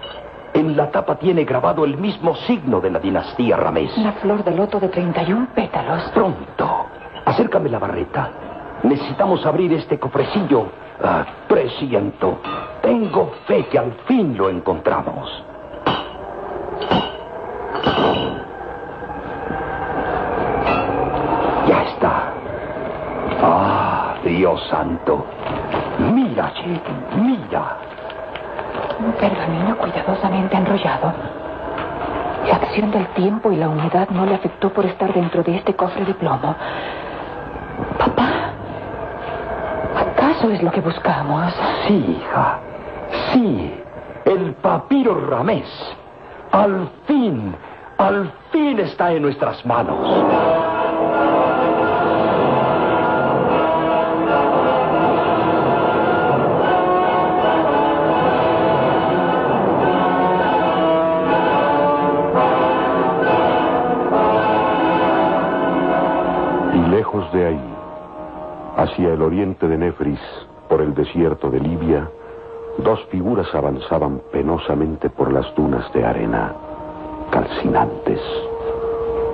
en 0.54 0.78
la 0.78 0.92
tapa 0.92 1.16
tiene 1.16 1.44
grabado 1.44 1.86
el 1.86 1.98
mismo 1.98 2.36
signo 2.36 2.80
de 2.80 2.92
la 2.92 3.00
dinastía 3.00 3.58
Ramés. 3.58 3.98
Una 3.98 4.14
flor 4.14 4.44
de 4.44 4.52
loto 4.52 4.80
de 4.80 4.90
31 4.90 5.48
pétalos. 5.56 6.04
Pronto. 6.14 6.86
Acércame 7.26 7.70
la 7.70 7.80
barreta. 7.80 8.30
Necesitamos 8.84 9.46
abrir 9.46 9.74
este 9.74 10.00
cofrecillo. 10.00 10.68
Presiento. 11.48 12.40
Tengo 12.82 13.32
fe 13.46 13.66
que 13.68 13.78
al 13.78 13.92
fin 14.08 14.36
lo 14.38 14.50
encontramos. 14.50 15.44
Ya 21.68 21.84
está. 21.84 22.34
Ah, 23.42 24.16
Dios 24.24 24.62
santo. 24.70 25.26
Mira, 26.14 26.52
Che, 26.54 26.82
mira. 27.20 27.78
Un 29.00 29.12
pergamino 29.14 29.78
cuidadosamente 29.78 30.56
enrollado. 30.56 31.14
La 32.48 32.56
acción 32.56 32.92
del 32.92 33.08
tiempo 33.10 33.52
y 33.52 33.58
la 33.58 33.70
humedad 33.70 34.08
no 34.10 34.26
le 34.26 34.36
afectó 34.36 34.70
por 34.72 34.86
estar 34.86 35.14
dentro 35.14 35.44
de 35.44 35.58
este 35.58 35.76
cofre 35.76 36.06
de 36.06 36.14
plomo. 36.14 36.56
Papá, 37.98 38.47
¿acaso 40.38 40.52
es 40.52 40.62
lo 40.62 40.72
que 40.72 40.82
buscamos? 40.82 41.54
Sí, 41.88 42.20
hija. 42.20 42.60
Sí. 43.34 43.74
El 44.26 44.54
papiro 44.56 45.16
Ramés. 45.30 45.68
Al 46.52 46.90
fin, 47.06 47.56
al 47.98 48.32
fin 48.52 48.80
está 48.80 49.12
en 49.14 49.24
nuestras 49.24 49.66
manos. 49.66 50.77
Hacia 68.88 69.14
el 69.14 69.22
oriente 69.22 69.68
de 69.68 69.78
Nefris, 69.78 70.20
por 70.70 70.82
el 70.82 70.94
desierto 70.96 71.50
de 71.50 71.60
Libia, 71.60 72.10
dos 72.78 73.04
figuras 73.10 73.54
avanzaban 73.54 74.22
penosamente 74.32 75.10
por 75.10 75.32
las 75.32 75.54
dunas 75.56 75.92
de 75.94 76.06
arena, 76.06 76.54
calcinantes. 77.30 78.22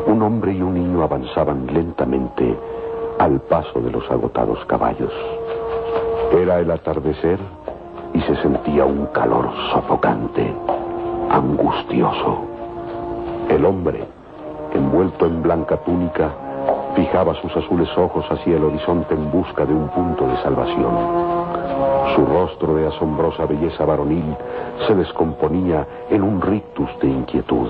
Un 0.08 0.22
hombre 0.24 0.54
y 0.54 0.62
un 0.62 0.74
niño 0.74 1.04
avanzaban 1.04 1.68
lentamente 1.68 2.58
al 3.20 3.42
paso 3.42 3.80
de 3.80 3.92
los 3.92 4.10
agotados 4.10 4.64
caballos. 4.66 5.14
Era 6.32 6.60
el 6.60 6.72
atardecer 6.72 7.40
y 8.14 8.22
se 8.22 8.36
sentía 8.38 8.86
un 8.86 9.06
calor 9.08 9.50
sofocante, 9.72 10.52
angustioso. 11.30 12.40
El 13.50 13.66
hombre, 13.66 14.04
envuelto 14.74 15.28
en 15.28 15.44
blanca 15.44 15.78
túnica, 15.78 16.32
Fijaba 16.96 17.34
sus 17.42 17.56
azules 17.56 17.90
ojos 17.98 18.26
hacia 18.30 18.56
el 18.56 18.64
horizonte 18.64 19.16
en 19.16 19.32
busca 19.32 19.66
de 19.66 19.74
un 19.74 19.88
punto 19.90 20.28
de 20.28 20.38
salvación. 20.38 20.94
Su 22.16 22.26
rostro 22.26 22.76
de 22.76 22.88
asombrosa 22.88 23.46
belleza 23.46 23.84
varonil 23.84 24.36
se 24.86 24.94
descomponía 24.94 25.88
en 26.10 26.22
un 26.22 26.40
rictus 26.40 26.90
de 27.02 27.08
inquietud. 27.08 27.70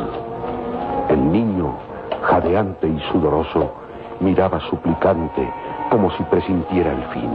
El 1.09 1.31
niño, 1.31 1.73
jadeante 2.21 2.87
y 2.87 2.99
sudoroso, 3.11 3.71
miraba 4.19 4.59
suplicante 4.69 5.49
como 5.89 6.11
si 6.11 6.23
presintiera 6.23 6.91
el 6.91 7.03
fin. 7.13 7.29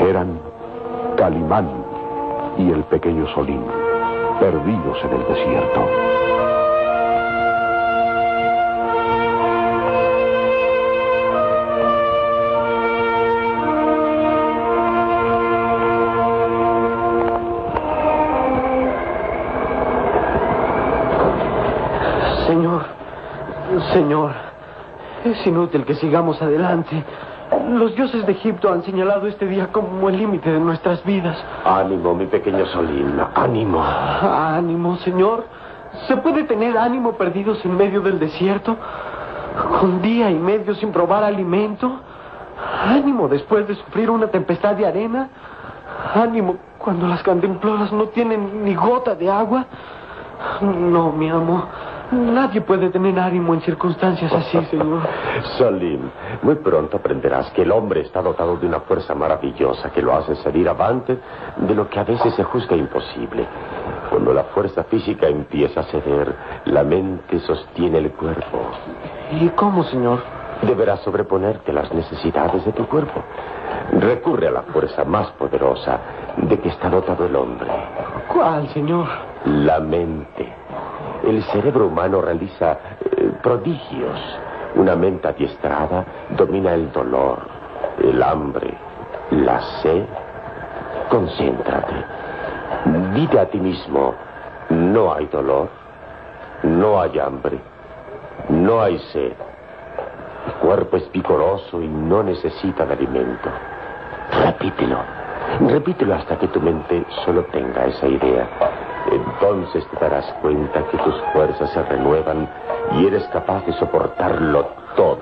Eran 0.00 0.38
Calimán 1.16 1.68
y 2.58 2.70
el 2.70 2.84
pequeño 2.84 3.26
Solín, 3.34 3.64
perdidos 4.38 4.98
en 5.04 5.10
el 5.10 5.26
desierto. 5.26 6.11
Es 25.32 25.46
inútil 25.46 25.84
que 25.84 25.94
sigamos 25.94 26.40
adelante. 26.40 27.04
Los 27.70 27.94
dioses 27.94 28.24
de 28.24 28.32
Egipto 28.32 28.72
han 28.72 28.82
señalado 28.82 29.26
este 29.26 29.46
día 29.46 29.68
como 29.72 30.08
el 30.08 30.16
límite 30.16 30.50
de 30.50 30.58
nuestras 30.58 31.04
vidas. 31.04 31.36
Ánimo, 31.64 32.14
mi 32.14 32.26
pequeño 32.26 32.64
Solín, 32.66 33.20
ánimo. 33.34 33.82
Ánimo, 33.82 34.96
Señor. 34.98 35.44
¿Se 36.06 36.16
puede 36.16 36.44
tener 36.44 36.78
ánimo 36.78 37.12
perdidos 37.12 37.62
en 37.64 37.76
medio 37.76 38.00
del 38.00 38.18
desierto? 38.18 38.76
Con 39.80 40.00
día 40.00 40.30
y 40.30 40.34
medio 40.34 40.74
sin 40.74 40.92
probar 40.92 41.24
alimento. 41.24 42.00
Ánimo 42.86 43.28
después 43.28 43.68
de 43.68 43.74
sufrir 43.74 44.08
una 44.08 44.28
tempestad 44.28 44.74
de 44.74 44.86
arena. 44.86 45.28
Ánimo 46.14 46.56
cuando 46.78 47.06
las 47.06 47.22
cantemploras 47.22 47.92
no 47.92 48.06
tienen 48.08 48.64
ni 48.64 48.74
gota 48.74 49.14
de 49.14 49.30
agua. 49.30 49.66
No, 50.62 51.12
mi 51.12 51.28
amo. 51.28 51.66
Nadie 52.12 52.60
puede 52.60 52.90
tener 52.90 53.18
ánimo 53.18 53.54
en 53.54 53.62
circunstancias 53.62 54.30
así, 54.30 54.62
señor. 54.70 55.00
Salim, 55.56 56.10
muy 56.42 56.56
pronto 56.56 56.98
aprenderás 56.98 57.50
que 57.52 57.62
el 57.62 57.72
hombre 57.72 58.02
está 58.02 58.20
dotado 58.20 58.58
de 58.58 58.66
una 58.66 58.80
fuerza 58.80 59.14
maravillosa 59.14 59.90
que 59.90 60.02
lo 60.02 60.14
hace 60.14 60.36
salir 60.36 60.68
avante 60.68 61.18
de 61.56 61.74
lo 61.74 61.88
que 61.88 61.98
a 61.98 62.04
veces 62.04 62.34
se 62.34 62.44
juzga 62.44 62.76
imposible. 62.76 63.46
Cuando 64.10 64.34
la 64.34 64.44
fuerza 64.44 64.84
física 64.84 65.26
empieza 65.26 65.80
a 65.80 65.84
ceder, 65.84 66.36
la 66.66 66.84
mente 66.84 67.40
sostiene 67.40 67.96
el 67.96 68.10
cuerpo. 68.12 68.58
¿Y 69.30 69.48
cómo, 69.50 69.82
señor? 69.84 70.22
Deberás 70.60 71.00
sobreponerte 71.00 71.70
a 71.70 71.74
las 71.74 71.94
necesidades 71.94 72.62
de 72.66 72.72
tu 72.72 72.86
cuerpo. 72.88 73.22
Recurre 73.90 74.48
a 74.48 74.50
la 74.50 74.62
fuerza 74.64 75.02
más 75.04 75.30
poderosa 75.32 75.98
de 76.36 76.60
que 76.60 76.68
está 76.68 76.90
dotado 76.90 77.24
el 77.24 77.34
hombre. 77.34 77.70
¿Cuál, 78.28 78.68
señor? 78.68 79.08
La 79.46 79.80
mente 79.80 80.61
el 81.24 81.42
cerebro 81.44 81.86
humano 81.86 82.20
realiza 82.20 82.78
eh, 83.00 83.32
prodigios. 83.42 84.18
Una 84.74 84.96
mente 84.96 85.28
adiestrada 85.28 86.04
domina 86.30 86.72
el 86.72 86.90
dolor, 86.92 87.40
el 88.02 88.22
hambre, 88.22 88.74
la 89.30 89.60
sed. 89.82 90.04
Concéntrate. 91.10 91.94
Dite 93.14 93.38
a 93.38 93.46
ti 93.46 93.60
mismo, 93.60 94.14
no 94.70 95.12
hay 95.12 95.26
dolor, 95.26 95.68
no 96.62 97.00
hay 97.00 97.18
hambre, 97.18 97.58
no 98.48 98.80
hay 98.80 98.98
sed. 99.12 99.32
El 100.46 100.52
cuerpo 100.54 100.96
es 100.96 101.04
picoroso 101.04 101.80
y 101.80 101.86
no 101.86 102.22
necesita 102.22 102.86
de 102.86 102.94
alimento. 102.94 103.50
Repítelo. 104.44 104.98
Repítelo 105.68 106.14
hasta 106.14 106.38
que 106.38 106.48
tu 106.48 106.60
mente 106.60 107.04
solo 107.24 107.44
tenga 107.44 107.84
esa 107.84 108.08
idea. 108.08 108.48
Entonces 109.12 109.86
te 109.88 109.98
darás 109.98 110.32
cuenta 110.40 110.82
que 110.90 110.96
tus 110.98 111.14
fuerzas 111.32 111.70
se 111.70 111.82
renuevan 111.82 112.48
y 112.92 113.06
eres 113.06 113.24
capaz 113.28 113.64
de 113.66 113.72
soportarlo 113.74 114.66
todo. 114.96 115.20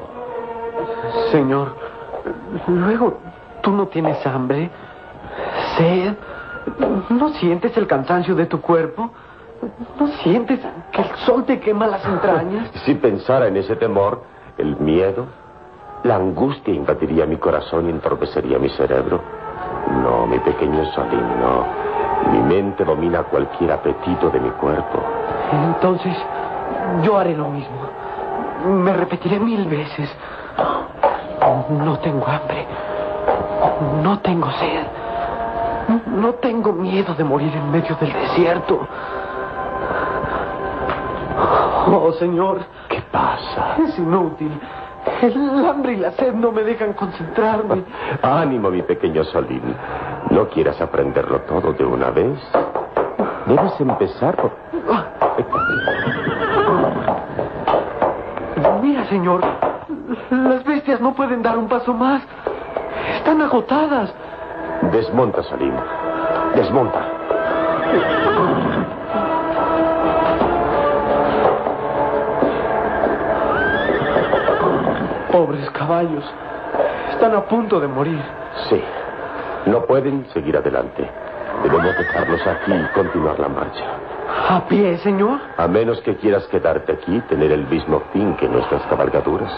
Señor, 1.31 1.75
luego, 2.69 3.19
¿tú 3.62 3.73
no 3.73 3.89
tienes 3.89 4.25
hambre? 4.27 4.70
¿Sed? 5.77 6.15
¿No 7.09 7.31
sientes 7.31 7.77
el 7.77 7.86
cansancio 7.86 8.35
de 8.35 8.47
tu 8.47 8.60
cuerpo? 8.60 9.10
¿No 9.99 10.06
sientes 10.23 10.60
que 10.92 11.03
el 11.03 11.17
sol 11.26 11.44
te 11.44 11.58
quema 11.60 11.87
las 11.87 12.05
entrañas? 12.06 12.71
Si 12.85 12.94
pensara 12.94 13.49
en 13.49 13.56
ese 13.56 13.76
temor, 13.76 14.23
el 14.56 14.76
miedo, 14.76 15.26
la 16.05 16.17
angustia 16.17 16.73
invadiría 16.73 17.26
mi 17.26 17.37
corazón 17.37 17.87
y 17.87 17.90
entorpecería 17.90 18.58
mi 18.58 18.71
cerebro. 18.71 19.21
No, 20.03 20.26
mi 20.26 20.39
pequeño 20.39 20.85
Solín, 20.92 21.40
no. 21.40 21.65
Mi 22.31 22.38
mente 22.40 22.85
domina 22.85 23.22
cualquier 23.24 23.72
apetito 23.72 24.31
de 24.31 24.40
mi 24.40 24.51
cuerpo. 24.51 25.03
Entonces, 25.53 26.17
yo 27.03 27.19
haré 27.19 27.36
lo 27.36 27.49
mismo. 27.49 27.76
Me 28.67 28.92
repetiré 28.92 29.40
mil 29.40 29.67
veces. 29.67 30.15
No 31.70 31.99
tengo 32.01 32.26
hambre. 32.26 32.67
No 34.03 34.19
tengo 34.20 34.51
sed. 34.53 34.86
No 36.06 36.35
tengo 36.35 36.72
miedo 36.72 37.15
de 37.15 37.24
morir 37.24 37.53
en 37.54 37.70
medio 37.70 37.97
del 37.97 38.12
desierto. 38.12 38.86
Oh, 41.86 42.12
Señor. 42.19 42.60
¿Qué 42.88 43.01
pasa? 43.10 43.76
Es 43.83 43.99
inútil. 43.99 44.53
El 45.22 45.66
hambre 45.66 45.94
y 45.94 45.97
la 45.97 46.12
sed 46.12 46.33
no 46.34 46.52
me 46.52 46.62
dejan 46.62 46.92
concentrarme. 46.94 47.84
Ánimo, 48.22 48.70
mi 48.70 48.83
pequeño 48.83 49.24
Solín. 49.24 49.74
¿No 50.31 50.49
quieras 50.49 50.81
aprenderlo 50.81 51.40
todo 51.42 51.72
de 51.72 51.84
una 51.84 52.10
vez? 52.10 52.38
Debes 53.47 53.81
empezar 53.81 54.36
por... 54.36 54.52
Mira, 58.83 59.04
señor. 59.06 59.40
Las 60.31 60.65
bestias 60.65 61.00
no 61.00 61.15
pueden 61.15 61.42
dar 61.42 61.58
un 61.58 61.68
paso 61.68 61.92
más. 61.92 62.22
Están 63.16 63.40
agotadas. 63.42 64.12
Desmonta, 64.92 65.42
Salim. 65.42 65.74
Desmonta. 66.54 67.06
Pobres 75.30 75.70
caballos. 75.70 76.24
Están 77.12 77.34
a 77.34 77.42
punto 77.42 77.80
de 77.80 77.88
morir. 77.88 78.22
Sí. 78.68 78.82
No 79.66 79.84
pueden 79.84 80.26
seguir 80.32 80.56
adelante. 80.56 81.08
Debemos 81.62 81.96
dejarlos 81.96 82.46
aquí 82.46 82.72
y 82.72 82.94
continuar 82.94 83.38
la 83.38 83.48
marcha. 83.48 83.84
¿A 84.48 84.66
pie, 84.66 84.96
señor? 84.98 85.38
A 85.56 85.68
menos 85.68 86.00
que 86.00 86.16
quieras 86.16 86.46
quedarte 86.46 86.92
aquí 86.92 87.16
y 87.16 87.20
tener 87.22 87.52
el 87.52 87.66
mismo 87.66 88.00
fin 88.12 88.34
que 88.36 88.48
nuestras 88.48 88.82
cabalgaduras. 88.86 89.52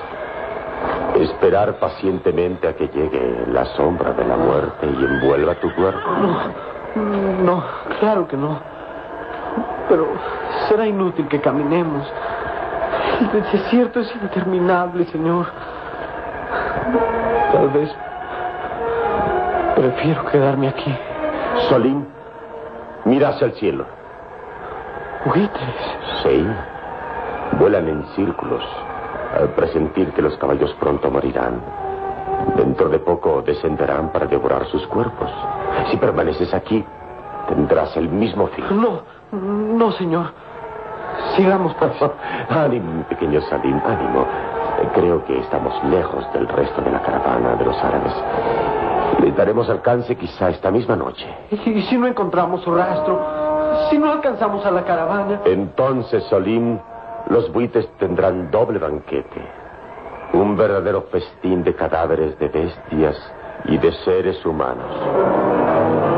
Esperar 1.14 1.78
pacientemente 1.78 2.66
a 2.66 2.74
que 2.74 2.88
llegue 2.88 3.44
la 3.48 3.64
sombra 3.76 4.12
de 4.12 4.24
la 4.24 4.36
muerte 4.36 4.86
y 4.86 5.04
envuelva 5.04 5.54
tu 5.56 5.72
cuerpo. 5.74 6.10
No, 6.10 7.42
no, 7.44 7.64
claro 8.00 8.26
que 8.26 8.36
no. 8.36 8.58
Pero 9.88 10.08
será 10.68 10.86
inútil 10.86 11.28
que 11.28 11.40
caminemos. 11.40 12.06
El 13.32 13.42
desierto 13.52 14.00
es 14.00 14.14
interminable, 14.14 15.06
señor. 15.06 15.46
Tal 17.52 17.68
vez 17.70 17.90
prefiero 19.76 20.24
quedarme 20.26 20.68
aquí. 20.68 20.94
Solín, 21.68 22.06
mira 23.04 23.28
hacia 23.28 23.46
el 23.46 23.52
cielo. 23.54 23.86
Buitres. 25.24 25.74
Sí. 26.22 26.46
Vuelan 27.58 27.88
en 27.88 28.04
círculos 28.16 28.64
al 29.38 29.48
presentir 29.50 30.12
que 30.12 30.22
los 30.22 30.36
caballos 30.38 30.72
pronto 30.80 31.10
morirán. 31.10 31.60
Dentro 32.56 32.88
de 32.88 32.98
poco 32.98 33.42
descenderán 33.42 34.10
para 34.10 34.26
devorar 34.26 34.66
sus 34.66 34.86
cuerpos. 34.88 35.30
Si 35.90 35.96
permaneces 35.96 36.52
aquí, 36.52 36.84
tendrás 37.48 37.96
el 37.96 38.08
mismo 38.08 38.48
fin. 38.48 38.64
No, 38.70 39.02
no, 39.30 39.92
señor. 39.92 40.32
Sigamos, 41.36 41.74
pues. 41.74 41.92
ánimo, 42.48 42.92
mi 42.92 43.02
pequeño 43.04 43.40
Salim, 43.42 43.80
ánimo. 43.84 44.26
Creo 44.94 45.24
que 45.24 45.38
estamos 45.38 45.72
lejos 45.84 46.30
del 46.32 46.48
resto 46.48 46.82
de 46.82 46.90
la 46.90 47.00
caravana 47.00 47.54
de 47.56 47.64
los 47.64 47.76
árabes. 47.82 48.12
Le 49.20 49.32
daremos 49.32 49.68
alcance 49.70 50.16
quizá 50.16 50.50
esta 50.50 50.70
misma 50.70 50.96
noche. 50.96 51.26
¿Y 51.50 51.82
si 51.82 51.96
no 51.96 52.06
encontramos 52.06 52.62
su 52.62 52.74
rastro? 52.74 53.20
Si 53.90 53.98
no 53.98 54.10
alcanzamos 54.10 54.64
a 54.66 54.70
la 54.70 54.84
caravana. 54.84 55.40
Entonces, 55.44 56.24
Solim, 56.24 56.78
los 57.28 57.52
buites 57.52 57.88
tendrán 57.98 58.50
doble 58.50 58.78
banquete. 58.78 59.40
Un 60.34 60.56
verdadero 60.56 61.02
festín 61.12 61.62
de 61.62 61.74
cadáveres 61.74 62.38
de 62.38 62.48
bestias 62.48 63.32
y 63.66 63.78
de 63.78 63.92
seres 64.04 64.44
humanos. 64.44 66.11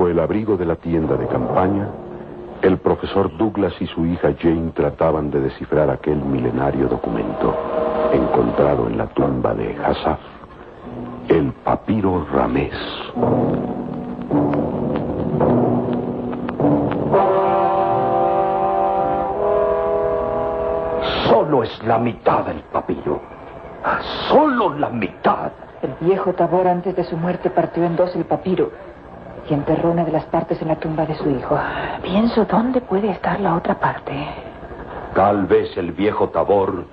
Bajo 0.00 0.08
el 0.08 0.18
abrigo 0.18 0.56
de 0.56 0.64
la 0.64 0.76
tienda 0.76 1.14
de 1.14 1.26
campaña, 1.26 1.88
el 2.62 2.78
profesor 2.78 3.36
Douglas 3.36 3.74
y 3.80 3.86
su 3.86 4.06
hija 4.06 4.32
Jane 4.40 4.72
trataban 4.74 5.30
de 5.30 5.40
descifrar 5.40 5.90
aquel 5.90 6.16
milenario 6.16 6.88
documento 6.88 7.54
encontrado 8.10 8.86
en 8.86 8.96
la 8.96 9.06
tumba 9.08 9.52
de 9.52 9.76
Hassaf, 9.76 10.18
el 11.28 11.52
papiro 11.64 12.26
Ramés. 12.32 12.72
Solo 21.28 21.62
es 21.62 21.84
la 21.84 21.98
mitad 21.98 22.46
del 22.46 22.60
papiro. 22.72 23.20
Solo 24.28 24.78
la 24.78 24.88
mitad. 24.88 25.52
El 25.82 25.94
viejo 26.06 26.32
Tabor 26.32 26.66
antes 26.68 26.96
de 26.96 27.04
su 27.04 27.16
muerte 27.16 27.50
partió 27.50 27.84
en 27.84 27.96
dos 27.96 28.14
el 28.16 28.24
papiro 28.24 28.70
y 29.50 29.54
enterró 29.54 29.90
una 29.90 30.04
de 30.04 30.12
las 30.12 30.24
partes 30.26 30.60
en 30.62 30.68
la 30.68 30.76
tumba 30.76 31.04
de 31.04 31.14
su 31.16 31.28
hijo. 31.28 31.58
Pienso 32.02 32.44
dónde 32.44 32.80
puede 32.80 33.10
estar 33.10 33.40
la 33.40 33.56
otra 33.56 33.78
parte. 33.78 34.12
Tal 35.14 35.46
vez 35.46 35.76
el 35.76 35.92
viejo 35.92 36.28
Tabor 36.28 36.84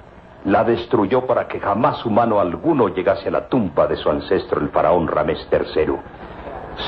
la 0.45 0.63
destruyó 0.63 1.27
para 1.27 1.47
que 1.47 1.59
jamás 1.59 2.03
humano 2.05 2.39
alguno 2.39 2.87
llegase 2.87 3.29
a 3.29 3.31
la 3.31 3.47
tumba 3.47 3.87
de 3.87 3.95
su 3.95 4.09
ancestro, 4.09 4.59
el 4.59 4.69
faraón 4.69 5.07
Ramés 5.07 5.47
III. 5.51 5.95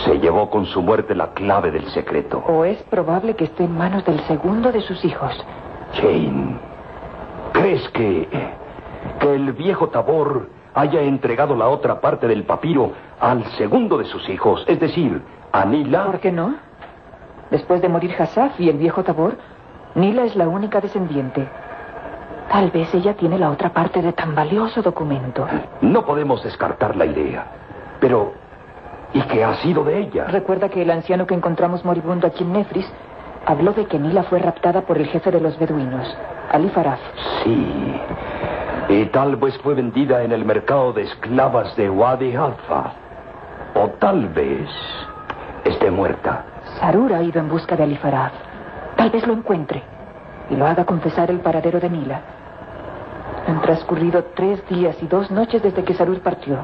Se 0.05 0.19
llevó 0.19 0.49
con 0.49 0.65
su 0.65 0.81
muerte 0.81 1.13
la 1.13 1.33
clave 1.33 1.71
del 1.71 1.87
secreto. 1.89 2.43
O 2.47 2.65
es 2.65 2.81
probable 2.83 3.35
que 3.35 3.45
esté 3.45 3.65
en 3.65 3.77
manos 3.77 4.05
del 4.05 4.19
segundo 4.21 4.71
de 4.71 4.81
sus 4.81 5.03
hijos. 5.05 5.33
Jane, 5.93 6.57
¿crees 7.53 7.87
que, 7.89 8.27
que 9.19 9.35
el 9.35 9.53
viejo 9.53 9.89
Tabor 9.89 10.47
haya 10.73 11.01
entregado 11.01 11.55
la 11.55 11.67
otra 11.67 11.99
parte 11.99 12.27
del 12.27 12.43
papiro 12.43 12.91
al 13.19 13.43
segundo 13.57 13.97
de 13.97 14.05
sus 14.05 14.27
hijos, 14.29 14.63
es 14.67 14.79
decir, 14.79 15.21
a 15.51 15.65
Nila? 15.65 16.05
¿Por 16.05 16.19
qué 16.19 16.31
no? 16.31 16.55
Después 17.51 17.81
de 17.81 17.89
morir 17.89 18.15
Hassaf 18.17 18.59
y 18.59 18.69
el 18.69 18.77
viejo 18.77 19.03
Tabor, 19.03 19.37
Nila 19.95 20.23
es 20.23 20.35
la 20.35 20.47
única 20.47 20.81
descendiente. 20.81 21.47
Tal 22.51 22.71
vez 22.71 22.93
ella 22.93 23.13
tiene 23.15 23.37
la 23.37 23.51
otra 23.51 23.69
parte 23.69 24.01
de 24.01 24.13
tan 24.13 24.35
valioso 24.35 24.81
documento. 24.81 25.47
No 25.81 26.05
podemos 26.05 26.43
descartar 26.43 26.95
la 26.95 27.05
idea. 27.05 27.45
Pero, 27.99 28.33
¿y 29.13 29.21
qué 29.23 29.43
ha 29.43 29.55
sido 29.57 29.83
de 29.83 29.99
ella? 29.99 30.25
Recuerda 30.25 30.69
que 30.69 30.81
el 30.81 30.89
anciano 30.89 31.27
que 31.27 31.35
encontramos 31.35 31.85
moribundo 31.85 32.27
aquí 32.27 32.43
en 32.43 32.53
Nefris 32.53 32.91
habló 33.45 33.73
de 33.73 33.85
que 33.85 33.99
Nila 33.99 34.23
fue 34.23 34.39
raptada 34.39 34.81
por 34.81 34.97
el 34.97 35.07
jefe 35.07 35.31
de 35.31 35.41
los 35.41 35.57
beduinos, 35.59 36.15
Ali 36.51 36.69
Faraf. 36.69 36.99
Sí. 37.43 37.95
Y 38.89 39.05
tal 39.05 39.35
vez 39.35 39.57
fue 39.59 39.75
vendida 39.75 40.23
en 40.23 40.31
el 40.31 40.45
mercado 40.45 40.93
de 40.93 41.03
esclavas 41.03 41.75
de 41.75 41.89
Wadi 41.89 42.35
Alfa. 42.35 42.93
O 43.75 43.89
tal 43.99 44.27
vez 44.29 44.67
esté 45.69 45.91
muerta. 45.91 46.45
Sarur 46.79 47.13
ha 47.13 47.21
ido 47.21 47.39
en 47.39 47.49
busca 47.49 47.75
de 47.75 47.83
Ali 47.83 47.97
Faraf. 47.97 48.33
Tal 48.95 49.09
vez 49.09 49.25
lo 49.25 49.33
encuentre 49.33 49.81
y 50.49 50.55
lo 50.55 50.65
haga 50.67 50.85
confesar 50.85 51.31
el 51.31 51.39
paradero 51.39 51.79
de 51.79 51.89
Nila. 51.89 52.21
Han 53.47 53.61
transcurrido 53.61 54.25
tres 54.35 54.67
días 54.67 55.01
y 55.01 55.07
dos 55.07 55.31
noches 55.31 55.63
desde 55.63 55.83
que 55.83 55.93
Sarur 55.93 56.19
partió. 56.21 56.57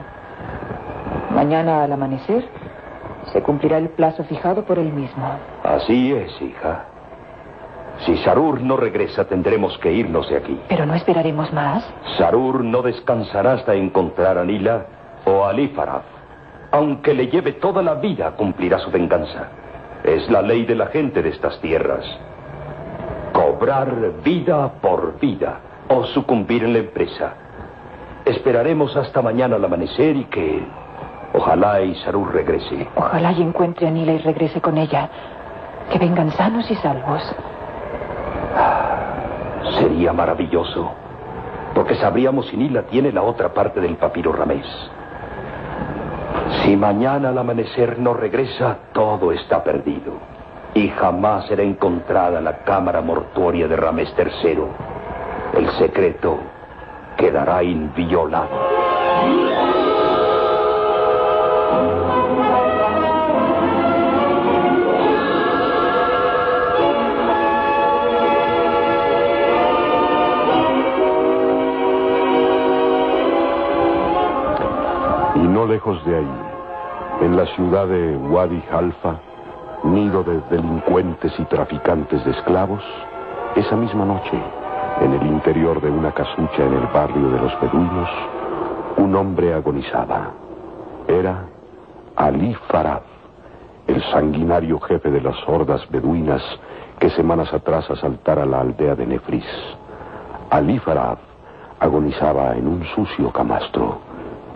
Mañana 1.31 1.83
al 1.83 1.91
amanecer 1.91 2.45
se 3.31 3.41
cumplirá 3.41 3.77
el 3.77 3.89
plazo 3.89 4.23
fijado 4.23 4.63
por 4.65 4.79
él 4.79 4.91
mismo. 4.91 5.25
Así 5.63 6.13
es, 6.13 6.41
hija. 6.41 6.85
Si 8.05 8.17
Sarur 8.17 8.61
no 8.61 8.77
regresa, 8.77 9.25
tendremos 9.25 9.77
que 9.77 9.91
irnos 9.91 10.29
de 10.29 10.38
aquí. 10.38 10.59
Pero 10.67 10.85
no 10.85 10.93
esperaremos 10.93 11.51
más. 11.53 11.85
Sarur 12.17 12.63
no 12.63 12.81
descansará 12.81 13.53
hasta 13.53 13.73
encontrar 13.73 14.38
a 14.38 14.43
Nila 14.43 14.85
o 15.25 15.45
a. 15.45 15.53
Aunque 16.72 17.14
le 17.14 17.28
lleve 17.28 17.53
toda 17.53 17.81
la 17.81 17.96
vida, 17.96 18.31
cumplirá 18.31 18.80
su 18.80 18.92
venganza. 18.92 19.48
Es 20.03 20.30
la 20.30 20.42
ley 20.42 20.65
de 20.65 20.76
la 20.76 20.88
gente 20.88 21.22
de 21.22 21.30
estas 21.30 21.60
tierras. 21.62 22.06
Cobrar 23.33 24.22
vida 24.24 24.72
por 24.81 25.19
vida 25.19 25.60
o 25.90 26.03
sucumbir 26.06 26.64
en 26.64 26.74
la 26.74 26.80
empresa. 26.80 27.33
Esperaremos 28.26 28.96
hasta 28.96 29.22
mañana 29.22 29.56
al 29.56 29.65
amanecer 29.65 30.15
y 30.15 30.26
que 30.26 30.64
ojalá 31.33 31.81
y 31.81 31.96
Sarur 31.96 32.33
regrese. 32.33 32.88
Ojalá 32.96 33.31
y 33.31 33.42
encuentre 33.42 33.88
a 33.88 33.92
Nila 33.92 34.14
y 34.14 34.17
regrese 34.19 34.62
con 34.62 34.78
ella. 34.78 35.10
Que 35.92 35.99
vengan 35.99 36.31
sanos 36.31 36.69
y 36.72 36.76
salvos. 36.76 37.35
Sería 39.80 40.14
maravilloso, 40.14 40.92
porque 41.74 41.96
sabríamos 41.96 42.48
si 42.48 42.58
Nila 42.58 42.83
tiene 42.83 43.12
la 43.12 43.24
otra 43.24 43.53
parte 43.53 43.81
del 43.81 43.96
papiro 43.98 44.31
Ramés. 44.31 44.65
Si 46.63 46.75
mañana 46.75 47.29
al 47.29 47.37
amanecer 47.37 47.99
no 47.99 48.13
regresa, 48.13 48.77
todo 48.93 49.31
está 49.31 49.63
perdido. 49.63 50.13
Y 50.73 50.89
jamás 50.89 51.45
será 51.47 51.63
encontrada 51.63 52.41
la 52.41 52.63
cámara 52.63 53.01
mortuoria 53.01 53.67
de 53.67 53.75
Ramés 53.75 54.13
III. 54.17 54.63
El 55.53 55.69
secreto 55.77 56.37
quedará 57.17 57.63
inviolado. 57.63 59.54
Lejos 75.67 76.03
de 76.06 76.17
ahí, 76.17 76.31
en 77.22 77.35
la 77.35 77.46
ciudad 77.48 77.88
de 77.88 78.17
Wadi 78.17 78.64
Halfa, 78.72 79.15
nido 79.83 80.24
de 80.24 80.42
delincuentes 80.49 81.33
y 81.40 81.44
traficantes 81.46 82.24
de 82.26 82.31
esclavos, 82.31 82.83
esa 83.56 83.76
misma 83.76 84.06
noche, 84.06 84.38
en 85.01 85.14
el 85.14 85.28
interior 85.28 85.81
de 85.81 85.90
una 85.90 86.12
casucha 86.12 86.64
en 86.64 86.74
el 86.74 86.88
barrio 86.88 87.30
de 87.30 87.40
los 87.40 87.62
beduinos, 87.62 88.10
un 88.98 89.15
hombre 89.15 89.53
agonizaba. 89.53 90.31
Era 91.08 91.46
Ali 92.15 92.56
Farad, 92.67 93.01
el 93.88 94.01
sanguinario 94.12 94.80
jefe 94.80 95.12
de 95.12 95.22
las 95.22 95.35
hordas 95.48 95.88
beduinas 95.90 96.42
que 96.99 97.10
semanas 97.12 97.53
atrás 97.53 97.90
asaltara 97.90 98.46
la 98.46 98.62
aldea 98.62 98.96
de 98.96 99.06
Nefris. 99.06 99.46
Ali 100.49 100.80
Farad 100.80 101.17
agonizaba 101.80 102.56
en 102.56 102.67
un 102.67 102.83
sucio 102.96 103.31
camastro, 103.31 103.99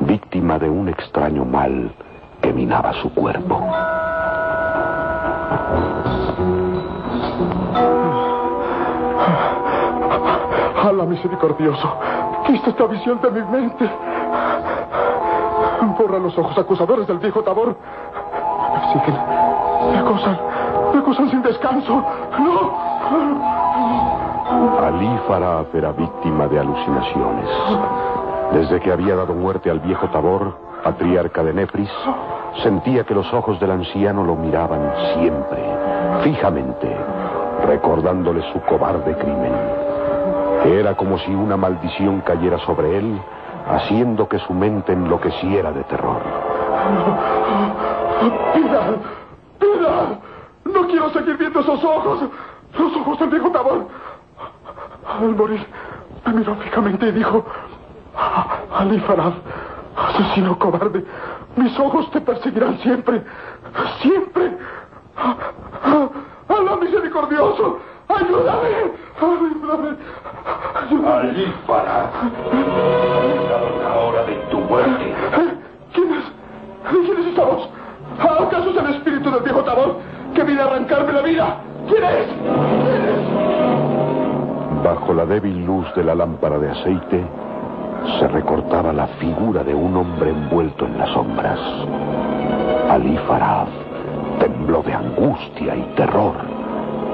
víctima 0.01 0.57
de 0.59 0.69
un 0.69 0.89
extraño 0.89 1.45
mal 1.45 1.91
que 2.41 2.53
minaba 2.53 2.93
su 2.93 3.13
cuerpo. 3.13 3.61
¡Hala 10.81 11.05
misericordioso! 11.05 11.93
Quita 12.47 12.69
esta 12.69 12.85
visión 12.85 13.19
de 13.21 13.31
mi 13.31 13.41
mente. 13.41 13.89
Borra 15.97 16.17
los 16.17 16.37
ojos 16.37 16.57
acusadores 16.57 17.07
del 17.07 17.19
viejo 17.19 17.43
Tabor. 17.43 17.75
Me 18.73 18.93
siguen. 18.93 19.17
Me 19.91 19.97
acosan. 19.99 20.39
Me 20.93 20.99
acosan 20.99 21.29
sin 21.29 21.41
descanso. 21.41 22.03
¡No! 22.39 22.89
Ali 24.83 25.19
Faraf 25.27 25.75
era 25.75 25.91
víctima 25.91 26.47
de 26.47 26.59
alucinaciones. 26.59 28.08
Desde 28.53 28.79
que 28.79 28.91
había 28.91 29.15
dado 29.15 29.33
muerte 29.33 29.69
al 29.69 29.79
viejo 29.79 30.07
Tabor, 30.09 30.57
patriarca 30.83 31.43
de 31.43 31.53
Nefris, 31.53 31.91
sentía 32.63 33.03
que 33.03 33.13
los 33.13 33.31
ojos 33.33 33.59
del 33.59 33.71
anciano 33.71 34.23
lo 34.23 34.35
miraban 34.35 34.91
siempre, 35.13 35.63
fijamente, 36.23 36.95
recordándole 37.67 38.41
su 38.51 38.59
cobarde 38.61 39.15
crimen. 39.17 39.53
Era 40.65 40.95
como 40.95 41.17
si 41.19 41.33
una 41.33 41.57
maldición 41.57 42.21
cayera 42.21 42.57
sobre 42.59 42.97
él, 42.97 43.21
haciendo 43.69 44.27
que 44.27 44.39
su 44.39 44.53
mente 44.53 44.93
enloqueciera 44.93 45.71
de 45.71 45.83
terror. 45.83 46.21
¡Piedad! 48.53 48.95
¡Piedad! 49.59 50.19
No 50.65 50.87
quiero 50.87 51.09
seguir 51.11 51.37
viendo 51.37 51.59
esos 51.59 51.83
ojos. 51.83 52.23
Los 52.77 52.95
ojos 52.97 53.19
del 53.19 53.29
viejo 53.29 53.51
Tabor. 53.51 53.87
Al 55.07 55.35
morir, 55.35 55.65
me 56.25 56.33
miró 56.33 56.55
fijamente 56.55 57.07
y 57.07 57.11
dijo: 57.11 57.45
Ali 58.71 58.99
Farad, 58.99 59.33
asesino 59.95 60.57
cobarde, 60.57 61.05
mis 61.55 61.77
ojos 61.79 62.09
te 62.11 62.21
perseguirán 62.21 62.77
siempre. 62.79 63.23
Siempre. 64.01 64.57
¡Alá 66.47 66.75
misericordioso! 66.77 67.79
¡Ayúdame! 68.07 68.69
¡Ayúdame! 69.21 69.97
¡Ayúdame! 70.75 71.29
Ali 71.29 71.53
Farad, 71.65 72.09
es 72.53 73.49
la 73.83 73.99
hora 73.99 74.23
de 74.25 74.35
tu 74.51 74.59
muerte. 74.59 75.15
¿Quién 75.93 76.13
es? 76.13 76.23
¿Quién 76.89 77.19
es 77.19 77.25
esta 77.27 77.43
voz? 77.43 77.69
¿Acaso 78.19 78.69
es 78.69 78.77
el 78.77 78.95
espíritu 78.95 79.31
del 79.31 79.43
viejo 79.43 79.63
Tabor 79.63 79.97
que 80.33 80.43
viene 80.43 80.61
a 80.61 80.65
arrancarme 80.65 81.13
la 81.13 81.21
vida? 81.21 81.57
¿Quién 81.87 82.03
es? 82.03 82.27
¿Quién 82.27 83.05
es? 83.05 84.83
Bajo 84.83 85.13
la 85.13 85.25
débil 85.25 85.65
luz 85.65 85.93
de 85.95 86.03
la 86.03 86.15
lámpara 86.15 86.57
de 86.57 86.69
aceite 86.69 87.25
se 88.19 88.27
recortaba 88.27 88.93
la 88.93 89.07
figura 89.19 89.63
de 89.63 89.73
un 89.73 89.95
hombre 89.95 90.29
envuelto 90.31 90.85
en 90.85 90.97
las 90.97 91.09
sombras. 91.09 91.59
Ali 92.89 93.17
Farad 93.27 93.67
tembló 94.39 94.81
de 94.83 94.93
angustia 94.93 95.75
y 95.75 95.81
terror 95.95 96.35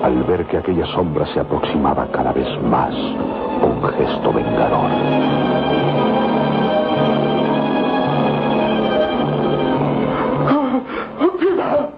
al 0.03 0.23
ver 0.23 0.45
que 0.45 0.57
aquella 0.57 0.85
sombra 0.87 1.25
se 1.27 1.39
aproximaba 1.39 2.07
cada 2.11 2.31
vez 2.31 2.47
más 2.63 2.93
con 3.59 3.81
gesto 3.93 4.31
vengador. 4.33 4.91
¡Piedad! 11.39 11.89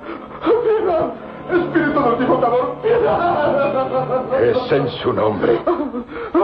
¡Piedad! 0.64 1.14
¡Espíritu 1.52 2.38
Tabor! 2.40 2.76
¡Piedad! 2.82 4.42
Es 4.42 4.72
en 4.72 4.88
su 4.90 5.14
nombre, 5.14 5.60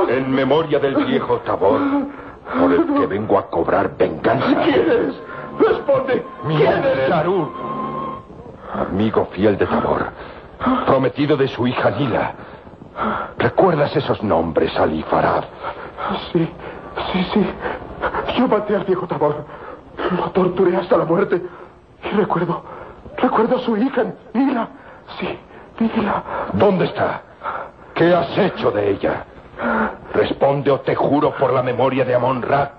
en 0.10 0.32
memoria 0.32 0.80
del 0.80 0.96
viejo 1.06 1.38
Tabor, 1.40 1.80
por 2.60 2.72
el 2.72 2.86
que 2.86 3.06
vengo 3.08 3.38
a 3.38 3.48
cobrar 3.50 3.96
venganza. 3.98 4.46
¿Quién 4.64 4.76
eres? 4.90 5.16
Responde. 5.60 6.26
Mi 6.46 6.56
¿Quién 6.58 6.72
eres? 6.72 6.98
es 7.08 7.12
Arur, 7.12 7.50
amigo 8.90 9.28
fiel 9.32 9.58
de 9.58 9.66
Tabor, 9.66 10.08
prometido 10.86 11.38
de 11.38 11.48
su 11.48 11.68
hija 11.68 11.90
Lila. 11.92 12.34
¿Recuerdas 13.38 13.96
esos 13.96 14.22
nombres, 14.24 14.76
Ali 14.78 15.04
Farad? 15.04 15.44
Sí, 16.32 16.50
sí, 17.12 17.28
sí. 17.34 17.46
Yo 18.38 18.48
maté 18.48 18.76
al 18.76 18.84
viejo 18.84 19.08
Tabor. 19.08 19.46
Lo 20.18 20.30
torturé 20.32 20.76
hasta 20.78 20.98
la 20.98 21.06
muerte. 21.06 21.42
Y 22.04 22.10
recuerdo, 22.16 22.64
recuerdo 23.18 23.56
a 23.58 23.60
su 23.60 23.78
hija, 23.78 24.04
Nila. 24.34 24.68
Sí, 25.20 25.40
Nila. 25.80 26.24
¿Dónde 26.54 26.86
está? 26.86 27.22
¿Qué 27.94 28.14
has 28.14 28.38
hecho 28.38 28.72
de 28.72 28.92
ella? 28.92 29.26
Responde 30.14 30.72
o 30.72 30.80
te 30.82 30.96
juro 30.96 31.34
por 31.36 31.54
la 31.54 31.64
memoria 31.64 32.06
de 32.06 32.16
Amon 32.16 32.42
Ra 32.42 32.72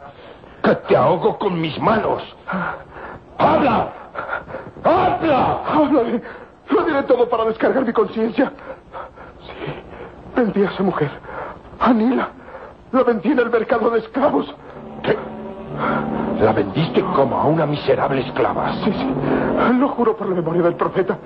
que 0.63 0.75
te 0.77 0.97
ahogo 0.97 1.39
con 1.39 1.61
mis 1.61 1.79
manos. 1.79 2.23
¡Habla! 3.39 3.89
¡Habla! 4.83 5.61
Háblale. 5.67 6.23
Lo 6.71 6.85
diré 6.85 7.03
todo 7.03 7.29
para 7.29 7.45
descargar 7.45 7.85
mi 7.85 7.93
conciencia. 7.93 8.51
Sí, 9.41 9.75
vendí 10.35 10.63
a 10.65 10.71
esa 10.71 10.83
mujer. 10.83 11.11
A 11.81 11.93
Nila. 11.93 12.29
La 12.93 13.03
vendí 13.03 13.31
en 13.33 13.39
el 13.41 13.51
mercado 13.51 13.91
de 13.91 13.99
esclavos. 13.99 14.55
¿Qué? 15.03 15.19
¿La 16.41 16.53
vendiste 16.53 17.03
como 17.03 17.39
a 17.39 17.45
una 17.45 17.67
miserable 17.67 18.23
esclava? 18.23 18.73
Sí, 18.85 18.93
sí. 18.93 19.15
Lo 19.79 19.89
juro 19.89 20.17
por 20.17 20.29
la 20.29 20.37
memoria 20.37 20.63
del 20.63 20.77
profeta. 20.77 21.19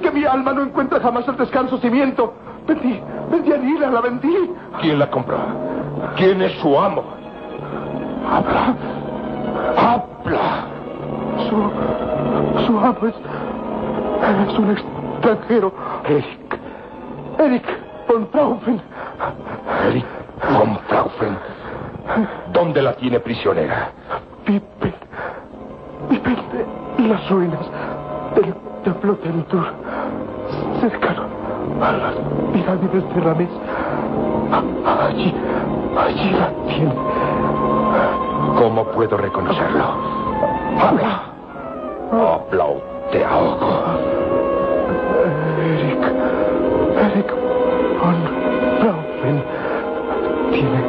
Que 0.00 0.10
mi 0.10 0.24
alma 0.24 0.52
no 0.52 0.62
encuentra 0.62 1.00
jamás 1.00 1.28
el 1.28 1.36
descanso 1.36 1.78
si 1.78 1.90
miento. 1.90 2.32
Vendí, 2.66 3.00
vendí 3.30 3.52
a 3.52 3.56
Nila, 3.56 3.90
la 3.90 4.00
vendí. 4.00 4.50
¿Quién 4.80 4.98
la 4.98 5.10
compró? 5.10 5.38
¿Quién 6.16 6.42
es 6.42 6.52
su 6.60 6.78
amo? 6.78 7.04
Habla. 8.28 8.74
Habla. 9.76 10.66
Su, 11.48 12.66
su 12.66 12.78
amo 12.78 13.06
es, 13.06 13.14
es 14.48 14.58
un 14.58 14.70
extranjero. 14.70 15.72
Eric. 16.06 16.60
Eric 17.38 17.64
von 18.08 18.30
Traufen. 18.30 18.80
Eric 19.88 20.06
von 20.58 20.78
Traufen. 20.88 21.38
¿Dónde 22.52 22.82
la 22.82 22.94
tiene 22.94 23.20
prisionera? 23.20 23.90
Vive, 24.46 24.62
vive 26.08 26.36
en 26.98 27.08
las 27.08 27.30
ruinas 27.30 27.60
del 28.34 28.54
templo 28.82 29.14
de 29.14 29.28
Antur, 29.28 29.72
cercano 30.80 31.39
a 31.82 31.92
las 31.92 32.14
pirámides 32.52 33.14
de 33.14 33.20
Ramés. 33.20 33.48
Allí, 34.84 35.34
allí 35.98 36.30
la 36.30 36.48
tiene. 36.68 36.94
¿Cómo 38.58 38.84
puedo 38.84 39.16
reconocerlo? 39.16 39.84
Habla. 40.78 41.22
Habla 42.12 42.64
o 42.64 42.82
te 43.10 43.24
ahogo. 43.24 43.68
Eric, 45.64 46.02
Eric 46.98 47.34
von 48.00 48.16
Traufen 48.80 49.44
tiene 50.50 50.80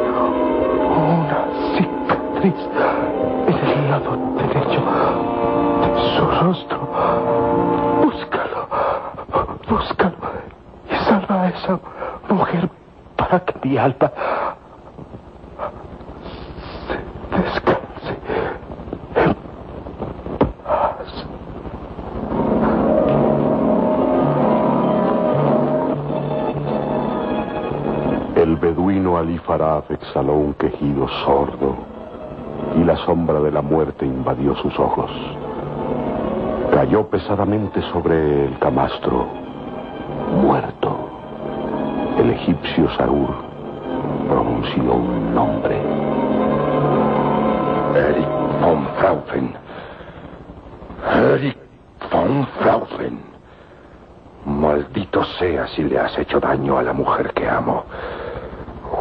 una 0.89 1.45
cicatriz 1.75 2.59
en 3.47 3.69
el 3.69 3.91
lado 3.91 4.17
derecho 4.37 4.81
de 5.81 5.89
su 6.15 6.23
rostro. 6.43 6.80
Para 13.31 13.45
mi 13.63 13.77
descanse. 17.31 18.17
El 28.35 28.57
beduino 28.57 29.17
Ali 29.17 29.37
Faraf 29.37 29.89
exhaló 29.91 30.33
un 30.33 30.53
quejido 30.55 31.07
sordo 31.23 31.75
y 32.75 32.83
la 32.83 32.97
sombra 32.97 33.39
de 33.39 33.51
la 33.51 33.61
muerte 33.61 34.05
invadió 34.05 34.55
sus 34.55 34.77
ojos. 34.77 35.09
Cayó 36.73 37.07
pesadamente 37.07 37.81
sobre 37.93 38.47
el 38.47 38.59
camastro, 38.59 39.27
muerto. 40.41 40.80
El 42.17 42.29
egipcio 42.31 42.89
Saúl 42.97 43.35
pronunció 44.27 44.93
un 44.93 45.33
nombre. 45.33 45.75
Eric 47.95 48.27
von 48.61 48.87
Fraufen. 48.97 49.53
Eric 51.13 51.57
von 52.11 52.47
Fraufen. 52.59 53.19
Maldito 54.45 55.23
sea 55.39 55.67
si 55.67 55.83
le 55.83 55.99
has 55.99 56.17
hecho 56.17 56.39
daño 56.39 56.77
a 56.77 56.83
la 56.83 56.93
mujer 56.93 57.33
que 57.33 57.47
amo. 57.47 57.85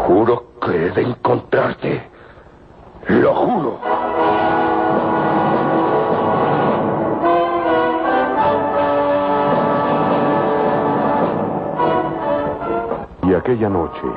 Juro 0.07 0.45
que 0.61 0.87
he 0.87 0.91
de 0.91 1.03
encontrarte. 1.03 2.03
Lo 3.09 3.35
juro. 3.35 3.81
Y 13.31 13.35
aquella 13.35 13.69
noche, 13.69 14.09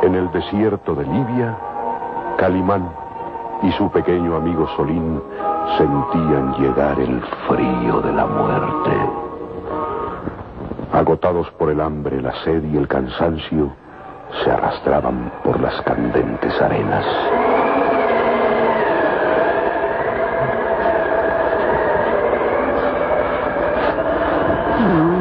en 0.00 0.14
el 0.14 0.32
desierto 0.32 0.94
de 0.94 1.04
Libia, 1.04 1.54
Calimán 2.38 2.90
y 3.62 3.70
su 3.72 3.90
pequeño 3.90 4.34
amigo 4.34 4.66
Solín 4.76 5.22
sentían 5.76 6.54
llegar 6.54 6.98
el 6.98 7.20
frío 7.46 8.00
de 8.00 8.12
la 8.14 8.24
muerte. 8.24 8.92
Agotados 10.90 11.50
por 11.58 11.68
el 11.68 11.82
hambre, 11.82 12.22
la 12.22 12.32
sed 12.44 12.64
y 12.64 12.78
el 12.78 12.88
cansancio, 12.88 13.74
se 14.42 14.50
arrastraban 14.50 15.30
por 15.44 15.60
las 15.60 15.78
candentes 15.82 16.58
arenas. 16.62 17.04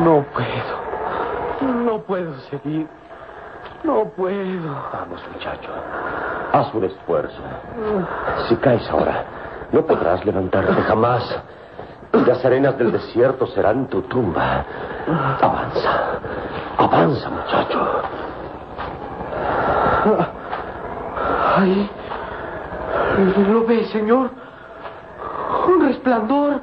No 0.05 0.23
puedo. 0.33 1.83
No 1.83 1.99
puedo 1.99 2.33
seguir. 2.49 2.87
No 3.85 4.05
puedo. 4.15 4.73
Vamos, 4.91 5.21
muchacho. 5.33 5.69
Haz 6.51 6.73
un 6.73 6.85
esfuerzo. 6.85 7.41
Si 8.47 8.55
caes 8.55 8.89
ahora, 8.89 9.23
no 9.71 9.85
podrás 9.85 10.25
levantarte 10.25 10.73
jamás. 10.83 11.39
Las 12.25 12.43
arenas 12.45 12.77
del 12.77 12.91
desierto 12.91 13.45
serán 13.47 13.87
tu 13.87 14.01
tumba. 14.03 14.65
Avanza. 15.41 16.19
Avanza, 16.77 17.29
muchacho. 17.29 18.01
Ahí. 21.57 21.89
¿Lo 23.49 23.65
ve, 23.65 23.85
señor? 23.85 24.29
Un 25.67 25.87
resplandor. 25.87 26.61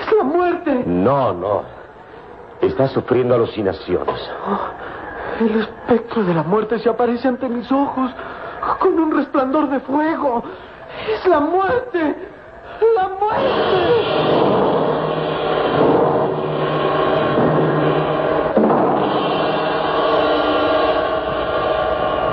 Es 0.00 0.12
la 0.16 0.24
muerte. 0.24 0.82
No, 0.86 1.32
no. 1.32 1.62
Estás 2.60 2.92
sufriendo 2.92 3.34
alucinaciones. 3.34 4.30
El 5.40 5.60
espectro 5.60 6.24
de 6.24 6.34
la 6.34 6.42
muerte 6.42 6.80
se 6.80 6.88
aparece 6.88 7.28
ante 7.28 7.48
mis 7.48 7.70
ojos 7.70 8.10
con 8.80 8.98
un 8.98 9.16
resplandor 9.16 9.70
de 9.70 9.78
fuego. 9.80 10.42
Es 11.08 11.24
la 11.28 11.38
muerte. 11.38 12.16
La 12.96 13.08
muerte. 13.08 13.48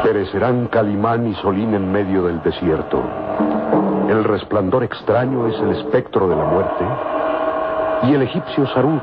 Perecerán 0.03 0.67
Calimán 0.67 1.27
y 1.27 1.35
Solín 1.35 1.75
en 1.75 1.91
medio 1.91 2.23
del 2.23 2.41
desierto. 2.41 3.03
El 4.09 4.23
resplandor 4.23 4.83
extraño 4.83 5.47
es 5.47 5.59
el 5.59 5.71
espectro 5.77 6.27
de 6.27 6.35
la 6.35 6.45
muerte. 6.45 6.85
Y 8.03 8.13
el 8.15 8.23
egipcio 8.23 8.65
Sarú 8.67 8.99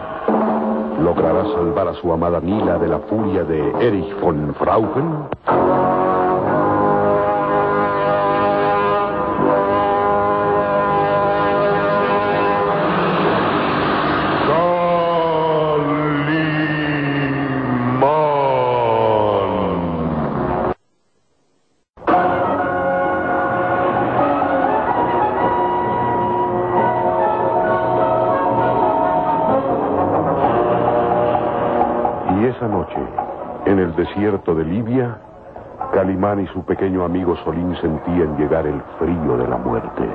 logrará 1.02 1.42
salvar 1.54 1.88
a 1.88 1.94
su 1.94 2.12
amada 2.12 2.40
Mila 2.40 2.78
de 2.78 2.88
la 2.88 2.98
furia 3.00 3.44
de 3.44 3.72
Erich 3.80 4.14
von 4.20 4.54
Frauchen. 4.54 6.01
Su 36.52 36.62
pequeño 36.64 37.04
amigo 37.04 37.36
Solín 37.44 37.74
sentían 37.76 38.36
llegar 38.36 38.66
el 38.66 38.80
frío 38.98 39.36
de 39.38 39.48
la 39.48 39.56
muerte. 39.56 40.08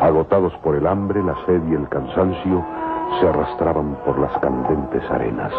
Agotados 0.00 0.52
por 0.62 0.76
el 0.76 0.86
hambre, 0.86 1.22
la 1.22 1.34
sed 1.46 1.62
y 1.68 1.74
el 1.74 1.88
cansancio, 1.88 2.64
se 3.20 3.28
arrastraban 3.28 3.96
por 4.04 4.18
las 4.18 4.36
candentes 4.38 5.10
arenas. 5.10 5.52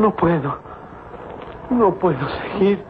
No 0.00 0.10
puedo. 0.16 0.56
No 1.70 1.94
puedo 1.94 2.28
seguir. 2.28 2.84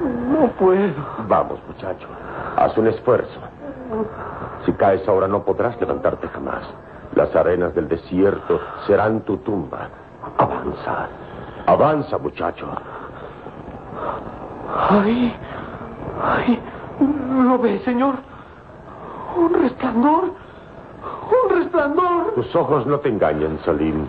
No 0.00 0.48
puedo. 0.58 0.94
Vamos, 1.28 1.60
muchacho. 1.66 2.08
Haz 2.56 2.76
un 2.78 2.86
esfuerzo. 2.86 3.40
Si 4.64 4.72
caes 4.72 5.06
ahora 5.08 5.28
no 5.28 5.42
podrás 5.44 5.78
levantarte 5.80 6.28
jamás. 6.28 6.62
Las 7.14 7.34
arenas 7.34 7.74
del 7.74 7.88
desierto 7.88 8.60
serán 8.86 9.20
tu 9.22 9.38
tumba. 9.38 9.88
Avanza. 10.38 11.08
Avanza, 11.66 12.18
muchacho. 12.18 12.68
Ay, 14.88 15.34
ay, 16.22 16.60
¿lo 17.42 17.58
ve, 17.58 17.80
señor? 17.80 18.14
Un 19.36 19.54
resplandor. 19.54 20.24
Un 21.30 21.56
resplandor. 21.56 22.34
Tus 22.34 22.54
ojos 22.54 22.86
no 22.86 22.98
te 22.98 23.08
engañan, 23.08 23.58
Salim. 23.64 24.06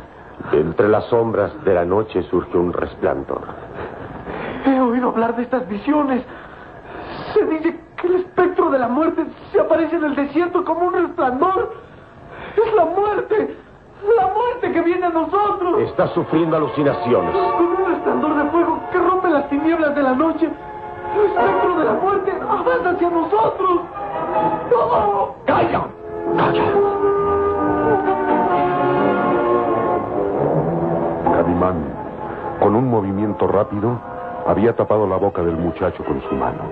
De 0.51 0.59
entre 0.59 0.87
las 0.89 1.05
sombras 1.05 1.51
de 1.63 1.73
la 1.73 1.85
noche 1.85 2.23
surge 2.23 2.57
un 2.57 2.73
resplandor. 2.73 3.41
He 4.65 4.79
oído 4.79 5.09
hablar 5.09 5.35
de 5.35 5.43
estas 5.43 5.67
visiones. 5.67 6.23
Se 7.33 7.45
dice 7.45 7.79
que 7.97 8.07
el 8.07 8.15
espectro 8.15 8.69
de 8.71 8.79
la 8.79 8.87
muerte 8.87 9.25
se 9.51 9.59
aparece 9.59 9.95
en 9.95 10.03
el 10.05 10.15
desierto 10.15 10.63
como 10.65 10.87
un 10.87 10.93
resplandor. 10.93 11.73
Es 12.55 12.73
la 12.73 12.85
muerte. 12.85 13.55
La 14.17 14.27
muerte 14.27 14.71
que 14.71 14.81
viene 14.81 15.05
a 15.05 15.09
nosotros. 15.09 15.81
Estás 15.81 16.11
sufriendo 16.11 16.57
alucinaciones. 16.57 17.31
Con 17.31 17.67
un 17.67 17.85
resplandor 17.85 18.35
de 18.35 18.49
fuego 18.49 18.79
que 18.91 18.97
rompe 18.97 19.29
las 19.29 19.47
tinieblas 19.49 19.95
de 19.95 20.03
la 20.03 20.13
noche. 20.13 20.49
El 21.15 21.25
espectro 21.25 21.77
de 21.77 21.85
la 21.85 21.93
muerte 21.93 22.31
avanza 22.31 22.89
hacia 22.89 23.09
nosotros. 23.09 23.81
¡No! 24.71 25.35
¡Calla! 25.45 25.81
¡Calla! 26.37 26.63
Calimán, 31.35 31.75
con 32.59 32.75
un 32.75 32.89
movimiento 32.89 33.47
rápido, 33.47 33.99
había 34.47 34.75
tapado 34.75 35.05
la 35.07 35.17
boca 35.17 35.43
del 35.43 35.57
muchacho 35.57 36.03
con 36.03 36.21
su 36.21 36.35
mano. 36.35 36.63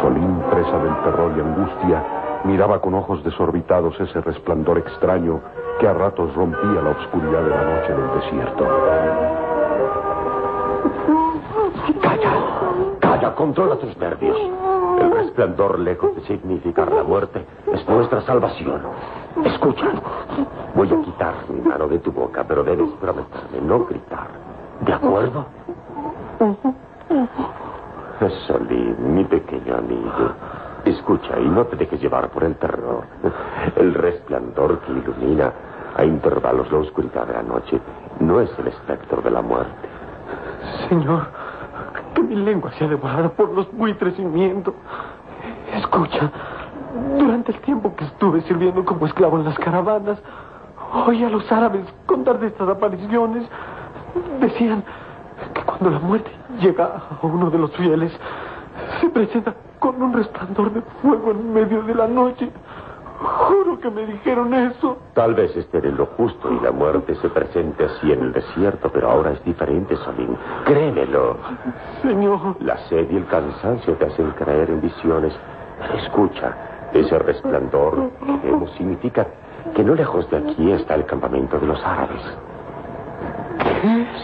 Solín, 0.00 0.42
presa 0.50 0.78
del 0.78 0.96
terror 1.04 1.32
y 1.36 1.40
angustia, 1.40 2.02
miraba 2.44 2.80
con 2.80 2.94
ojos 2.94 3.22
desorbitados 3.24 3.98
ese 4.00 4.20
resplandor 4.20 4.78
extraño 4.78 5.40
que 5.78 5.88
a 5.88 5.92
ratos 5.92 6.34
rompía 6.34 6.82
la 6.82 6.90
oscuridad 6.90 7.42
de 7.42 7.50
la 7.50 7.64
noche 7.64 7.94
del 7.94 8.20
desierto. 8.20 8.66
Calla, 12.00 12.32
calla, 13.00 13.34
controla 13.34 13.76
tus 13.76 13.96
nervios. 13.96 14.36
El 15.00 15.10
resplandor, 15.10 15.78
lejos 15.78 16.14
de 16.16 16.22
significar 16.22 16.92
la 16.92 17.02
muerte, 17.02 17.44
es 17.72 17.88
nuestra 17.88 18.20
salvación. 18.22 18.82
Escucha, 19.44 19.86
voy 20.74 20.88
a 20.88 21.04
quitar 21.04 21.34
mi 21.48 21.60
mano 21.60 21.88
de 21.88 21.98
tu 21.98 22.12
boca, 22.12 22.44
pero 22.46 22.62
debes 22.62 22.90
prometerme 23.00 23.60
no 23.62 23.84
gritar. 23.86 24.28
¿De 24.80 24.92
acuerdo? 24.92 25.46
Solín, 28.46 29.14
mi 29.14 29.24
pequeño 29.24 29.76
amigo. 29.76 30.34
Escucha 30.84 31.38
y 31.38 31.48
no 31.48 31.64
te 31.66 31.76
dejes 31.76 32.00
llevar 32.00 32.28
por 32.30 32.42
el 32.44 32.56
terror. 32.56 33.04
El 33.76 33.94
resplandor 33.94 34.80
que 34.80 34.92
ilumina 34.92 35.52
a 35.96 36.04
intervalos 36.04 36.70
la 36.72 36.78
oscuridad 36.78 37.26
de 37.26 37.34
la 37.34 37.42
noche 37.42 37.80
no 38.18 38.40
es 38.40 38.50
el 38.58 38.68
espectro 38.68 39.22
de 39.22 39.30
la 39.30 39.42
muerte. 39.42 39.88
Señor, 40.88 41.26
que 42.14 42.22
mi 42.22 42.34
lengua 42.34 42.72
sea 42.72 42.88
devorada 42.88 43.28
por 43.28 43.50
los 43.50 43.70
buitres 43.72 44.18
miento. 44.18 44.74
Escucha, 45.74 46.30
durante 47.16 47.52
el 47.52 47.60
tiempo 47.60 47.94
que 47.94 48.04
estuve 48.04 48.40
sirviendo 48.42 48.84
como 48.84 49.06
esclavo 49.06 49.38
en 49.38 49.44
las 49.44 49.58
caravanas, 49.58 50.18
oí 51.06 51.22
a 51.22 51.30
los 51.30 51.50
árabes 51.50 51.84
contar 52.06 52.38
de 52.40 52.48
estas 52.48 52.68
apariciones. 52.68 53.48
Decían 54.40 54.82
que 55.54 55.62
cuando 55.62 55.90
la 55.90 55.98
muerte 56.00 56.30
llega 56.60 56.84
a 56.84 57.26
uno 57.26 57.50
de 57.50 57.58
los 57.58 57.70
fieles, 57.76 58.12
se 59.00 59.08
presenta 59.10 59.54
con 59.82 60.00
un 60.00 60.12
resplandor 60.12 60.72
de 60.72 60.80
fuego 61.02 61.32
en 61.32 61.52
medio 61.52 61.82
de 61.82 61.94
la 61.94 62.06
noche. 62.06 62.48
Juro 63.18 63.80
que 63.80 63.90
me 63.90 64.06
dijeron 64.06 64.54
eso. 64.54 64.96
Tal 65.14 65.34
vez 65.34 65.56
esté 65.56 65.78
en 65.78 65.96
lo 65.96 66.06
justo 66.06 66.52
y 66.52 66.60
la 66.60 66.70
muerte 66.70 67.16
se 67.16 67.28
presente 67.28 67.84
así 67.84 68.12
en 68.12 68.22
el 68.22 68.32
desierto, 68.32 68.90
pero 68.92 69.10
ahora 69.10 69.32
es 69.32 69.44
diferente, 69.44 69.96
Solín. 69.96 70.36
Créemelo. 70.64 71.36
Señor. 72.00 72.56
La 72.60 72.76
sed 72.88 73.10
y 73.10 73.16
el 73.16 73.26
cansancio 73.26 73.94
te 73.94 74.06
hacen 74.06 74.30
creer 74.30 74.70
en 74.70 74.80
visiones. 74.80 75.34
Pero 75.80 75.94
escucha, 75.94 76.56
ese 76.92 77.18
resplandor 77.18 78.10
que 78.24 78.46
vemos 78.48 78.70
significa 78.72 79.26
que 79.74 79.82
no 79.82 79.96
lejos 79.96 80.30
de 80.30 80.36
aquí 80.38 80.70
está 80.70 80.94
el 80.94 81.06
campamento 81.06 81.58
de 81.58 81.66
los 81.66 81.84
árabes. 81.84 82.22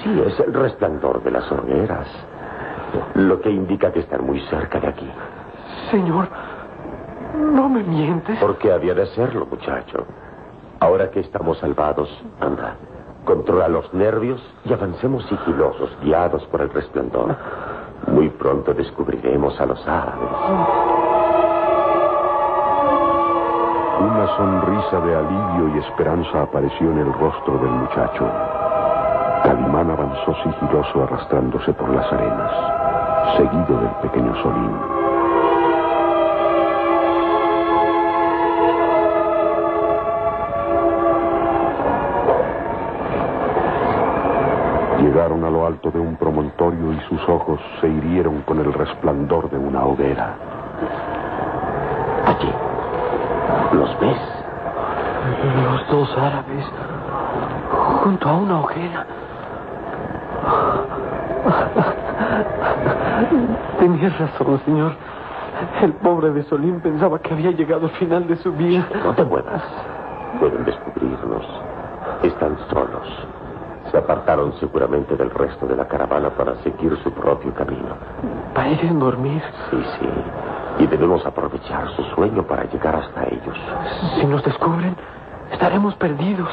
Sí, 0.02 0.22
es 0.24 0.38
el 0.38 0.54
resplandor 0.54 1.20
de 1.24 1.32
las 1.32 1.50
hogueras. 1.50 2.06
Lo 3.14 3.40
que 3.40 3.50
indica 3.50 3.92
que 3.92 4.00
están 4.00 4.24
muy 4.24 4.40
cerca 4.42 4.78
de 4.78 4.86
aquí. 4.86 5.10
Señor, 5.90 6.28
no 7.36 7.68
me 7.68 7.82
mientes. 7.82 8.38
¿Por 8.38 8.58
qué 8.58 8.72
había 8.72 8.94
de 8.94 9.06
serlo, 9.06 9.46
muchacho? 9.46 10.04
Ahora 10.80 11.10
que 11.10 11.20
estamos 11.20 11.58
salvados, 11.58 12.08
anda, 12.40 12.76
Controla 13.28 13.68
los 13.68 13.92
nervios 13.92 14.40
y 14.64 14.72
avancemos 14.72 15.22
sigilosos, 15.26 15.90
guiados 16.00 16.42
por 16.46 16.62
el 16.62 16.70
resplandor. 16.70 17.36
Muy 18.06 18.30
pronto 18.30 18.72
descubriremos 18.72 19.60
a 19.60 19.66
los 19.66 19.86
árabes. 19.86 20.30
Una 24.00 24.26
sonrisa 24.34 25.00
de 25.00 25.14
alivio 25.14 25.74
y 25.74 25.78
esperanza 25.78 26.40
apareció 26.40 26.90
en 26.90 27.00
el 27.00 27.12
rostro 27.12 27.58
del 27.58 27.70
muchacho. 27.70 28.26
Calimán 29.44 29.90
avanzó 29.90 30.34
sigiloso 30.42 31.02
arrastrándose 31.02 31.70
por 31.74 31.90
las 31.90 32.10
arenas, 32.10 33.36
seguido 33.36 33.78
del 33.78 34.10
pequeño 34.10 34.34
Solín. 34.42 34.97
Llegaron 45.08 45.42
a 45.42 45.48
lo 45.48 45.66
alto 45.66 45.90
de 45.90 45.98
un 45.98 46.16
promontorio 46.16 46.92
y 46.92 47.00
sus 47.08 47.26
ojos 47.30 47.58
se 47.80 47.88
hirieron 47.88 48.42
con 48.42 48.58
el 48.58 48.70
resplandor 48.70 49.48
de 49.48 49.56
una 49.56 49.82
hoguera. 49.86 50.34
Allí. 52.26 52.52
¿Los 53.72 54.00
ves? 54.00 54.18
Los 55.64 55.88
dos 55.88 56.18
árabes, 56.18 56.66
junto 58.02 58.28
a 58.28 58.36
una 58.36 58.60
hoguera. 58.60 59.06
Tenías 63.80 64.18
razón, 64.18 64.60
señor. 64.66 64.92
El 65.80 65.94
pobre 65.94 66.32
de 66.32 66.42
Solín 66.42 66.82
pensaba 66.82 67.18
que 67.20 67.32
había 67.32 67.52
llegado 67.52 67.86
al 67.86 67.92
final 67.92 68.28
de 68.28 68.36
su 68.36 68.52
vida. 68.52 68.86
No 69.02 69.14
te 69.14 69.24
muevas. 69.24 69.62
Pueden 70.38 70.66
descubrirnos. 70.66 71.46
Están 72.22 72.58
solos. 72.70 73.37
Se 73.90 73.98
apartaron 73.98 74.52
seguramente 74.60 75.16
del 75.16 75.30
resto 75.30 75.66
de 75.66 75.76
la 75.76 75.88
caravana 75.88 76.30
para 76.30 76.54
seguir 76.56 76.96
su 77.02 77.10
propio 77.12 77.54
camino. 77.54 77.96
Parecen 78.54 78.98
dormir. 78.98 79.42
Sí, 79.70 79.82
sí. 79.98 80.08
Y 80.80 80.86
debemos 80.86 81.24
aprovechar 81.24 81.88
su 81.90 82.04
sueño 82.14 82.42
para 82.42 82.64
llegar 82.64 82.94
hasta 82.96 83.24
ellos. 83.24 83.56
Si 84.20 84.26
nos 84.26 84.44
descubren, 84.44 84.94
estaremos 85.50 85.94
perdidos. 85.96 86.48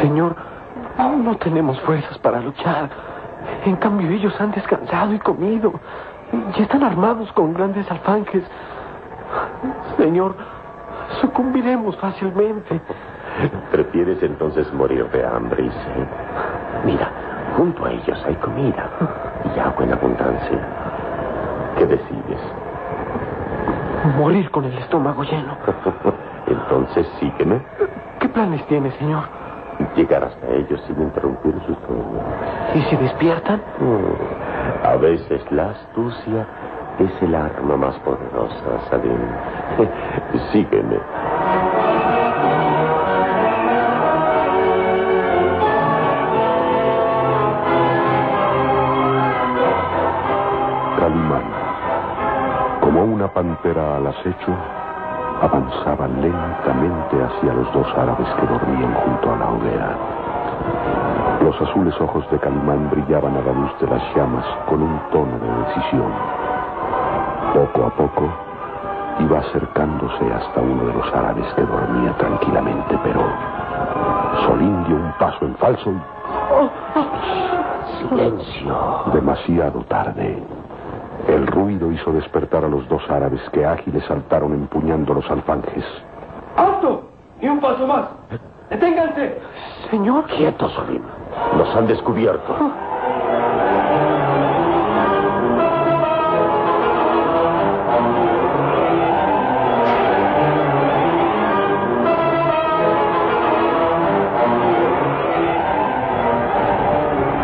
Señor, 0.00 0.36
no 0.98 1.36
tenemos 1.36 1.80
fuerzas 1.80 2.18
para 2.18 2.40
luchar. 2.40 2.90
En 3.64 3.76
cambio, 3.76 4.10
ellos 4.10 4.38
han 4.40 4.52
descansado 4.52 5.14
y 5.14 5.18
comido. 5.18 5.72
Y 6.56 6.62
están 6.62 6.82
armados 6.82 7.32
con 7.32 7.54
grandes 7.54 7.90
alfanjes. 7.90 8.44
Señor, 9.96 10.34
sucumbiremos 11.20 11.96
fácilmente. 11.96 12.80
¿Prefieres 13.70 14.22
entonces 14.22 14.72
morir 14.72 15.08
de 15.10 15.24
hambre 15.24 15.64
y 15.64 15.70
sed? 15.70 16.06
Mira, 16.84 17.10
junto 17.56 17.84
a 17.84 17.92
ellos 17.92 18.22
hay 18.26 18.34
comida 18.36 18.88
y 19.54 19.58
agua 19.58 19.84
en 19.84 19.92
abundancia. 19.92 20.58
¿Qué 21.78 21.86
decides? 21.86 22.40
Morir 24.18 24.50
con 24.50 24.64
el 24.64 24.76
estómago 24.78 25.22
lleno. 25.24 25.56
entonces 26.46 27.06
sígueme. 27.18 27.60
¿Qué 28.20 28.28
planes 28.28 28.64
tiene, 28.66 28.90
señor? 28.92 29.24
Llegar 29.96 30.24
hasta 30.24 30.46
ellos 30.48 30.80
sin 30.86 31.00
interrumpir 31.02 31.54
su 31.66 31.74
sueño. 31.86 32.20
¿Y 32.74 32.82
si 32.82 32.96
despiertan? 32.96 33.60
Mm, 33.80 34.86
A 34.86 34.96
veces 34.96 35.42
la 35.50 35.70
astucia 35.70 36.46
es 37.00 37.22
el 37.22 37.34
arma 37.34 37.76
más 37.76 37.96
poderosa, 38.00 38.80
Salim. 38.88 39.18
sígueme. 40.52 40.98
Calimán, 51.04 51.44
como 52.80 53.04
una 53.04 53.28
pantera 53.28 53.96
al 53.96 54.06
acecho, 54.06 54.52
avanzaba 55.42 56.08
lentamente 56.08 57.22
hacia 57.22 57.52
los 57.52 57.70
dos 57.74 57.86
árabes 57.94 58.26
que 58.40 58.46
dormían 58.46 58.94
junto 58.94 59.30
a 59.30 59.36
la 59.36 59.50
hoguera. 59.50 59.98
Los 61.42 61.60
azules 61.60 61.94
ojos 62.00 62.24
de 62.30 62.38
Calimán 62.38 62.88
brillaban 62.88 63.36
a 63.36 63.42
la 63.42 63.52
luz 63.52 63.78
de 63.80 63.86
las 63.86 64.02
llamas 64.16 64.46
con 64.66 64.80
un 64.80 64.98
tono 65.12 65.38
de 65.38 65.64
decisión. 65.66 66.10
Poco 67.52 67.84
a 67.84 67.90
poco 67.90 68.24
iba 69.18 69.40
acercándose 69.40 70.32
hasta 70.32 70.58
uno 70.58 70.86
de 70.86 70.94
los 70.94 71.12
árabes 71.12 71.52
que 71.52 71.66
dormía 71.66 72.16
tranquilamente, 72.16 72.98
pero 73.04 73.20
Solín 74.46 74.84
dio 74.84 74.96
un 74.96 75.12
paso 75.18 75.44
en 75.44 75.54
falso 75.56 75.90
y 75.90 76.00
Silencio. 78.08 79.04
Demasiado 79.12 79.84
tarde. 79.84 80.53
El 81.28 81.46
ruido 81.46 81.90
hizo 81.90 82.12
despertar 82.12 82.64
a 82.64 82.68
los 82.68 82.88
dos 82.88 83.02
árabes 83.08 83.40
que 83.50 83.64
ágiles 83.64 84.04
saltaron 84.04 84.52
empuñando 84.52 85.14
los 85.14 85.30
alfanjes. 85.30 85.84
¡Alto! 86.56 87.08
¡Y 87.40 87.48
un 87.48 87.60
paso 87.60 87.86
más! 87.86 88.04
¡Deténganse! 88.70 89.38
Señor. 89.90 90.24
Quieto, 90.26 90.68
Solim. 90.70 91.02
Nos 91.56 91.74
han 91.76 91.86
descubierto. 91.86 92.72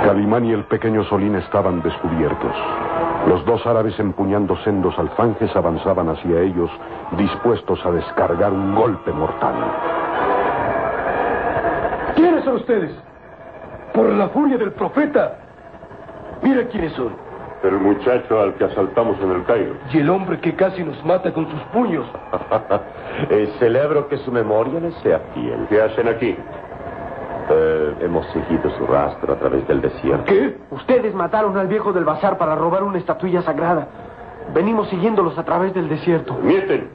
Calimán 0.04 0.44
y 0.44 0.52
el 0.52 0.64
pequeño 0.64 1.04
Solín 1.04 1.36
estaban 1.36 1.82
descubiertos. 1.82 2.56
Los 3.28 3.44
dos 3.44 3.64
árabes 3.66 3.98
empuñando 4.00 4.56
sendos 4.64 4.98
alfanjes 4.98 5.54
avanzaban 5.54 6.08
hacia 6.08 6.40
ellos, 6.40 6.70
dispuestos 7.12 7.84
a 7.84 7.90
descargar 7.90 8.52
un 8.52 8.74
golpe 8.74 9.12
mortal. 9.12 9.54
¿Quiénes 12.16 12.44
son 12.44 12.56
ustedes? 12.56 12.92
Por 13.92 14.08
la 14.10 14.28
furia 14.28 14.56
del 14.56 14.72
profeta. 14.72 15.38
Mira 16.42 16.66
quiénes 16.68 16.92
son. 16.94 17.14
El 17.62 17.78
muchacho 17.78 18.40
al 18.40 18.54
que 18.54 18.64
asaltamos 18.64 19.20
en 19.20 19.30
el 19.32 19.44
Cairo. 19.44 19.74
Y 19.92 19.98
el 19.98 20.08
hombre 20.08 20.40
que 20.40 20.54
casi 20.54 20.82
nos 20.82 21.04
mata 21.04 21.32
con 21.32 21.48
sus 21.50 21.60
puños. 21.72 22.06
Eh, 23.28 23.52
celebro 23.58 24.08
que 24.08 24.16
su 24.18 24.32
memoria 24.32 24.80
les 24.80 24.94
sea 25.02 25.18
fiel. 25.34 25.66
¿Qué 25.68 25.82
hacen 25.82 26.08
aquí? 26.08 26.34
Eh, 27.52 27.96
hemos 28.00 28.26
seguido 28.28 28.70
su 28.78 28.86
rastro 28.86 29.32
a 29.32 29.36
través 29.36 29.66
del 29.66 29.80
desierto. 29.80 30.24
¿Qué? 30.24 30.56
Ustedes 30.70 31.14
mataron 31.14 31.56
al 31.56 31.66
viejo 31.66 31.92
del 31.92 32.04
bazar 32.04 32.38
para 32.38 32.54
robar 32.54 32.84
una 32.84 32.98
estatuilla 32.98 33.42
sagrada. 33.42 33.88
Venimos 34.54 34.88
siguiéndolos 34.88 35.36
a 35.38 35.44
través 35.44 35.74
del 35.74 35.88
desierto. 35.88 36.34
Mienten. 36.34 36.88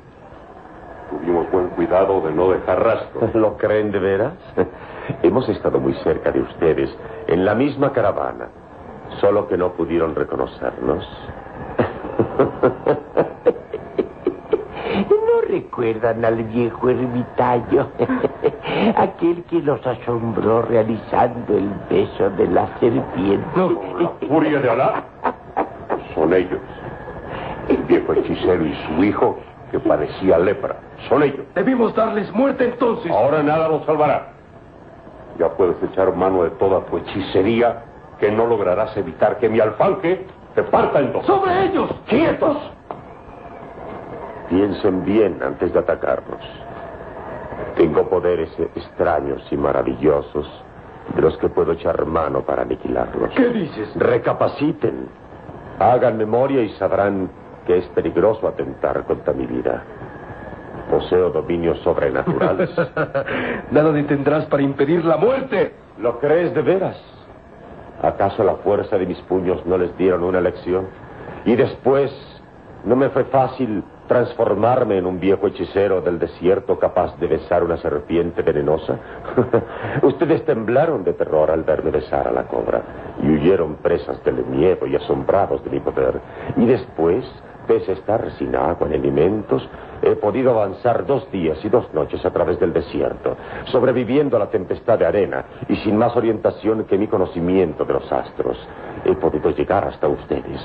Tuvimos 1.09 1.51
buen 1.51 1.67
cuidado 1.69 2.21
de 2.21 2.31
no 2.31 2.49
dejar 2.51 2.83
rastro. 2.83 3.29
¿Lo 3.39 3.57
creen 3.57 3.91
de 3.91 3.99
veras? 3.99 4.33
Hemos 5.23 5.47
estado 5.49 5.79
muy 5.79 5.93
cerca 5.95 6.31
de 6.31 6.41
ustedes, 6.41 6.89
en 7.27 7.45
la 7.45 7.53
misma 7.53 7.91
caravana, 7.91 8.47
solo 9.21 9.47
que 9.47 9.57
no 9.57 9.73
pudieron 9.73 10.15
reconocernos. 10.15 11.07
¿No 15.45 15.51
recuerdan 15.51 16.25
al 16.25 16.43
viejo 16.43 16.89
ermitaño? 16.89 17.87
Aquel 18.95 19.43
que 19.43 19.61
los 19.61 19.85
asombró 19.85 20.63
realizando 20.63 21.57
el 21.57 21.69
beso 21.89 22.29
de 22.31 22.47
la 22.47 22.67
serpiente. 22.79 23.45
La 23.99 24.27
furia 24.27 24.59
de 24.59 24.69
Alá 24.69 25.03
son 26.13 26.33
ellos. 26.33 26.59
El 27.69 27.77
viejo 27.83 28.13
hechicero 28.13 28.65
y 28.65 28.73
su 28.87 29.03
hijo 29.03 29.37
que 29.71 29.79
parecía 29.79 30.37
lepra. 30.39 30.77
Son 31.09 31.21
ellos. 31.23 31.45
Debimos 31.53 31.93
darles 31.95 32.31
muerte 32.33 32.65
entonces. 32.65 33.11
Ahora 33.11 33.43
nada 33.43 33.67
nos 33.69 33.85
salvará. 33.85 34.27
Ya 35.39 35.49
puedes 35.49 35.81
echar 35.83 36.15
mano 36.15 36.43
de 36.43 36.51
toda 36.51 36.81
tu 36.85 36.97
hechicería 36.97 37.83
que 38.19 38.31
no 38.31 38.47
lograrás 38.47 38.95
evitar 38.97 39.37
que 39.37 39.49
mi 39.49 39.59
alfanque 39.59 40.25
te 40.55 40.63
parta 40.63 40.99
en 40.99 41.11
dos. 41.11 41.25
¡Sobre 41.25 41.65
ellos! 41.65 41.91
¡Quietos! 42.07 42.74
Piensen 44.49 45.03
bien 45.05 45.41
antes 45.43 45.73
de 45.73 45.79
atacarnos. 45.79 46.41
Tengo 47.75 48.07
poderes 48.09 48.49
extraños 48.75 49.41
y 49.51 49.57
maravillosos 49.57 50.47
de 51.15 51.21
los 51.21 51.37
que 51.37 51.49
puedo 51.49 51.73
echar 51.73 52.05
mano 52.05 52.41
para 52.41 52.61
aniquilarlos. 52.61 53.31
¿Qué 53.35 53.49
dices? 53.49 53.93
Recapaciten. 53.95 55.07
Hagan 55.79 56.17
memoria 56.17 56.61
y 56.61 56.69
sabrán 56.73 57.29
que 57.65 57.77
es 57.77 57.85
peligroso 57.89 58.47
atentar 58.47 59.03
contra 59.05 59.33
mi 59.33 59.45
vida. 59.45 59.83
Poseo 60.89 61.31
dominios 61.31 61.79
sobrenaturales. 61.79 62.69
Nada 63.71 63.91
detendrás 63.91 64.45
para 64.45 64.63
impedir 64.63 65.03
la 65.03 65.17
muerte. 65.17 65.73
¿Lo 65.99 66.19
crees 66.19 66.53
de 66.53 66.61
veras? 66.61 66.97
¿Acaso 68.01 68.43
la 68.43 68.55
fuerza 68.55 68.97
de 68.97 69.05
mis 69.05 69.19
puños 69.21 69.65
no 69.65 69.77
les 69.77 69.95
dieron 69.97 70.23
una 70.23 70.41
lección? 70.41 70.87
Y 71.45 71.55
después, 71.55 72.11
¿no 72.85 72.95
me 72.95 73.09
fue 73.09 73.23
fácil 73.25 73.83
¿Transformarme 74.07 74.99
en 74.99 75.07
un 75.07 75.19
viejo 75.19 75.47
hechicero 75.47 76.01
del 76.01 76.19
desierto 76.19 76.77
capaz 76.77 77.17
de 77.17 77.25
besar 77.25 77.63
una 77.63 77.77
serpiente 77.77 78.43
venenosa? 78.43 78.99
Ustedes 80.03 80.45
temblaron 80.45 81.03
de 81.03 81.13
terror 81.13 81.49
al 81.49 81.63
verme 81.63 81.89
besar 81.89 82.27
a 82.27 82.31
la 82.31 82.43
cobra 82.43 82.83
y 83.21 83.27
huyeron 83.27 83.77
presas 83.77 84.23
del 84.23 84.45
miedo 84.45 84.85
y 84.85 84.95
asombrados 84.95 85.63
de 85.63 85.71
mi 85.71 85.79
poder. 85.79 86.21
Y 86.55 86.65
después, 86.67 87.25
pese 87.67 87.91
a 87.91 87.95
estar 87.95 88.31
sin 88.37 88.55
agua 88.55 88.87
ni 88.87 88.95
alimentos, 88.95 89.67
he 90.01 90.15
podido 90.15 90.51
avanzar 90.51 91.05
dos 91.05 91.29
días 91.31 91.57
y 91.63 91.69
dos 91.69 91.91
noches 91.93 92.25
a 92.25 92.31
través 92.31 92.59
del 92.59 92.73
desierto, 92.73 93.35
sobreviviendo 93.65 94.37
a 94.37 94.39
la 94.39 94.49
tempestad 94.49 94.99
de 94.99 95.05
arena 95.05 95.45
y 95.67 95.75
sin 95.77 95.97
más 95.97 96.15
orientación 96.15 96.85
que 96.85 96.97
mi 96.97 97.07
conocimiento 97.07 97.85
de 97.85 97.93
los 97.93 98.11
astros. 98.11 98.57
He 99.03 99.15
podido 99.15 99.51
llegar 99.51 99.85
hasta 99.85 100.07
ustedes. 100.07 100.61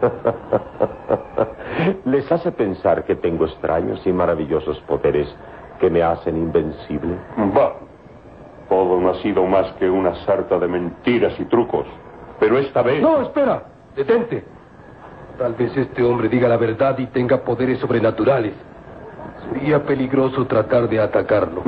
¿Les 2.04 2.30
hace 2.30 2.52
pensar 2.52 3.04
que 3.04 3.16
tengo 3.16 3.44
extraños 3.44 4.06
y 4.06 4.12
maravillosos 4.12 4.78
poderes 4.80 5.28
que 5.78 5.90
me 5.90 6.02
hacen 6.02 6.36
invencible? 6.36 7.16
Va. 7.56 7.74
Todo 8.68 9.00
no 9.00 9.10
ha 9.10 9.22
sido 9.22 9.44
más 9.46 9.72
que 9.74 9.90
una 9.90 10.14
sarta 10.24 10.58
de 10.58 10.68
mentiras 10.68 11.38
y 11.40 11.44
trucos. 11.46 11.86
Pero 12.38 12.58
esta 12.58 12.82
vez... 12.82 13.02
No, 13.02 13.22
espera. 13.22 13.64
Detente. 13.96 14.44
Tal 15.40 15.54
vez 15.54 15.74
este 15.74 16.02
hombre 16.02 16.28
diga 16.28 16.46
la 16.48 16.58
verdad 16.58 16.98
y 16.98 17.06
tenga 17.06 17.38
poderes 17.38 17.78
sobrenaturales. 17.78 18.52
Sería 19.48 19.82
peligroso 19.82 20.46
tratar 20.46 20.86
de 20.86 21.00
atacarlo. 21.00 21.62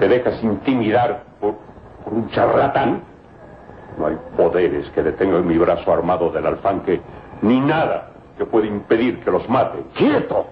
¿Te 0.00 0.08
dejas 0.08 0.42
intimidar 0.42 1.22
por, 1.38 1.54
por 2.02 2.12
un 2.12 2.28
charlatán? 2.30 3.02
No 3.96 4.08
hay 4.08 4.16
poderes 4.36 4.90
que 4.90 5.04
detengan 5.04 5.46
mi 5.46 5.56
brazo 5.56 5.92
armado 5.92 6.32
del 6.32 6.44
alfanque, 6.44 7.00
ni 7.40 7.60
nada 7.60 8.10
que 8.36 8.46
pueda 8.46 8.66
impedir 8.66 9.22
que 9.22 9.30
los 9.30 9.48
mate. 9.48 9.84
¡Quieto! 9.94 10.46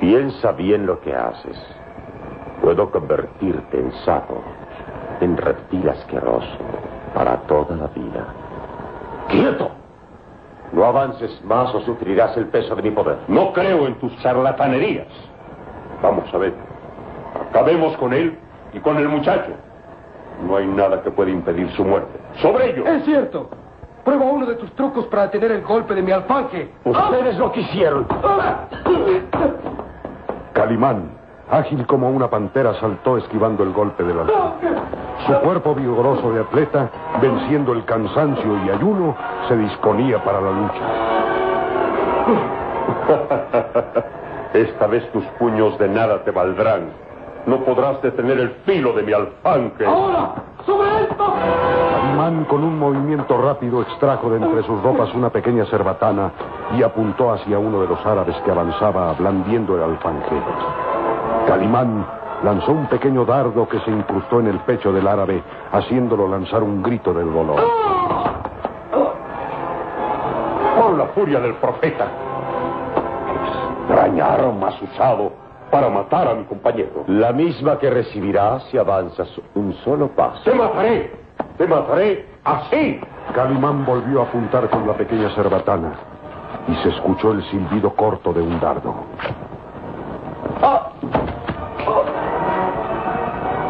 Piensa 0.00 0.52
bien 0.52 0.86
lo 0.86 1.02
que 1.02 1.14
haces. 1.14 1.62
Puedo 2.62 2.90
convertirte 2.90 3.78
en 3.78 3.92
sapo, 4.06 4.42
en 5.20 5.36
reptil 5.36 5.86
asqueroso, 5.86 6.56
para 7.12 7.36
toda 7.42 7.76
la 7.76 7.88
vida. 7.88 8.26
¡Quieto! 9.28 9.79
No 10.72 10.84
avances 10.84 11.42
más 11.44 11.74
o 11.74 11.80
sufrirás 11.80 12.36
el 12.36 12.46
peso 12.46 12.74
de 12.76 12.82
mi 12.82 12.90
poder. 12.90 13.18
No 13.28 13.52
creo 13.52 13.86
en 13.86 13.94
tus 13.96 14.16
charlatanerías. 14.18 15.08
Vamos 16.02 16.32
a 16.32 16.38
ver. 16.38 16.54
Acabemos 17.48 17.96
con 17.96 18.12
él 18.12 18.38
y 18.72 18.78
con 18.78 18.96
el 18.96 19.08
muchacho. 19.08 19.50
No 20.46 20.56
hay 20.56 20.66
nada 20.66 21.02
que 21.02 21.10
pueda 21.10 21.30
impedir 21.30 21.70
su 21.72 21.84
muerte. 21.84 22.18
Sobre 22.40 22.70
ello. 22.70 22.86
Es 22.86 23.04
cierto. 23.04 23.48
Prueba 24.04 24.24
uno 24.24 24.46
de 24.46 24.54
tus 24.54 24.72
trucos 24.72 25.06
para 25.06 25.24
detener 25.24 25.52
el 25.52 25.62
golpe 25.62 25.94
de 25.94 26.02
mi 26.02 26.12
alfanque. 26.12 26.70
Ustedes 26.84 27.36
lo 27.36 27.52
quisieron. 27.52 28.06
Calimán, 30.54 31.10
ágil 31.50 31.86
como 31.86 32.10
una 32.10 32.28
pantera, 32.28 32.74
saltó 32.74 33.16
esquivando 33.16 33.62
el 33.62 33.72
golpe 33.72 34.04
del 34.04 34.20
alfanque. 34.20 34.68
Su 35.26 35.34
cuerpo 35.40 35.74
vigoroso 35.74 36.32
de 36.32 36.40
atleta, 36.40 36.88
venciendo 37.20 37.72
el 37.72 37.84
cansancio 37.84 38.64
y 38.64 38.70
ayuno, 38.70 39.16
se 39.48 39.56
disponía 39.56 40.22
para 40.24 40.40
la 40.40 40.50
lucha. 40.50 40.80
Esta 44.54 44.86
vez 44.86 45.10
tus 45.12 45.24
puños 45.38 45.78
de 45.78 45.88
nada 45.88 46.24
te 46.24 46.30
valdrán. 46.30 46.90
No 47.46 47.58
podrás 47.64 48.02
detener 48.02 48.38
el 48.38 48.50
filo 48.66 48.92
de 48.92 49.02
mi 49.02 49.12
alfanque. 49.12 49.86
¡Ahora! 49.86 50.34
¡Sobre 50.66 51.02
esto! 51.02 51.34
Calimán, 51.94 52.44
con 52.44 52.62
un 52.64 52.78
movimiento 52.78 53.40
rápido, 53.40 53.82
extrajo 53.82 54.30
de 54.30 54.36
entre 54.36 54.62
sus 54.64 54.82
ropas 54.82 55.14
una 55.14 55.30
pequeña 55.30 55.64
cerbatana 55.66 56.32
y 56.76 56.82
apuntó 56.82 57.32
hacia 57.32 57.58
uno 57.58 57.80
de 57.80 57.88
los 57.88 58.04
árabes 58.04 58.36
que 58.44 58.50
avanzaba 58.50 59.12
blandiendo 59.14 59.76
el 59.76 59.82
alfanque. 59.82 60.36
Calimán 61.50 62.06
lanzó 62.44 62.70
un 62.70 62.86
pequeño 62.86 63.24
dardo 63.24 63.68
que 63.68 63.80
se 63.80 63.90
incrustó 63.90 64.38
en 64.38 64.46
el 64.46 64.60
pecho 64.60 64.92
del 64.92 65.08
árabe, 65.08 65.42
haciéndolo 65.72 66.28
lanzar 66.28 66.62
un 66.62 66.80
grito 66.80 67.12
del 67.12 67.32
dolor. 67.32 67.60
Por 70.80 70.96
la 70.96 71.06
furia 71.06 71.40
del 71.40 71.54
profeta. 71.54 72.06
Extraña 73.88 74.26
arma 74.26 74.68
has 74.68 74.80
usado 74.80 75.32
para 75.72 75.90
matar 75.90 76.28
a 76.28 76.34
mi 76.34 76.44
compañero. 76.44 77.02
La 77.08 77.32
misma 77.32 77.80
que 77.80 77.90
recibirás 77.90 78.62
si 78.70 78.78
avanzas 78.78 79.28
un 79.56 79.74
solo 79.84 80.06
paso. 80.06 80.44
¡Te 80.44 80.54
mataré! 80.54 81.12
¡Te 81.58 81.66
mataré 81.66 82.26
así! 82.44 83.00
Calimán 83.34 83.84
volvió 83.84 84.20
a 84.20 84.26
apuntar 84.26 84.70
con 84.70 84.86
la 84.86 84.94
pequeña 84.94 85.34
cerbatana 85.34 85.94
y 86.68 86.76
se 86.76 86.90
escuchó 86.90 87.32
el 87.32 87.42
silbido 87.50 87.90
corto 87.96 88.32
de 88.32 88.40
un 88.40 88.60
dardo. 88.60 88.94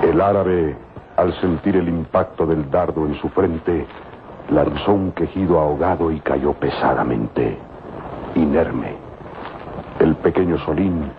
El 0.02 0.20
árabe, 0.20 0.76
al 1.16 1.32
sentir 1.40 1.76
el 1.76 1.88
impacto 1.88 2.46
del 2.46 2.70
dardo 2.70 3.06
en 3.06 3.14
su 3.20 3.28
frente, 3.28 3.86
lanzó 4.50 4.92
un 4.92 5.12
quejido 5.12 5.58
ahogado 5.58 6.10
y 6.10 6.20
cayó 6.20 6.52
pesadamente, 6.54 7.58
inerme. 8.34 8.96
El 9.98 10.16
pequeño 10.16 10.58
Solín 10.58 11.12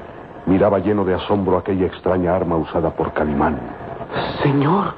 miraba 0.45 0.79
lleno 0.79 1.06
de 1.06 1.13
asombro 1.13 1.57
aquella 1.57 1.85
extraña 1.85 2.35
arma 2.35 2.57
usada 2.57 2.90
por 2.90 3.13
Calimán. 3.13 3.59
Señor, 4.41 4.93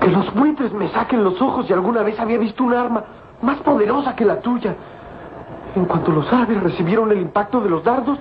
que 0.00 0.08
los 0.08 0.32
buitres 0.34 0.72
me 0.72 0.88
saquen 0.88 1.22
los 1.22 1.40
ojos 1.40 1.68
y 1.68 1.72
alguna 1.72 2.02
vez 2.02 2.18
había 2.18 2.38
visto 2.38 2.64
un 2.64 2.74
arma 2.74 3.04
más 3.42 3.58
poderosa 3.58 4.16
que 4.16 4.24
la 4.24 4.40
tuya. 4.40 4.74
En 5.76 5.84
cuanto 5.84 6.10
los 6.10 6.32
árabes 6.32 6.62
recibieron 6.62 7.12
el 7.12 7.20
impacto 7.20 7.60
de 7.60 7.70
los 7.70 7.84
dardos, 7.84 8.18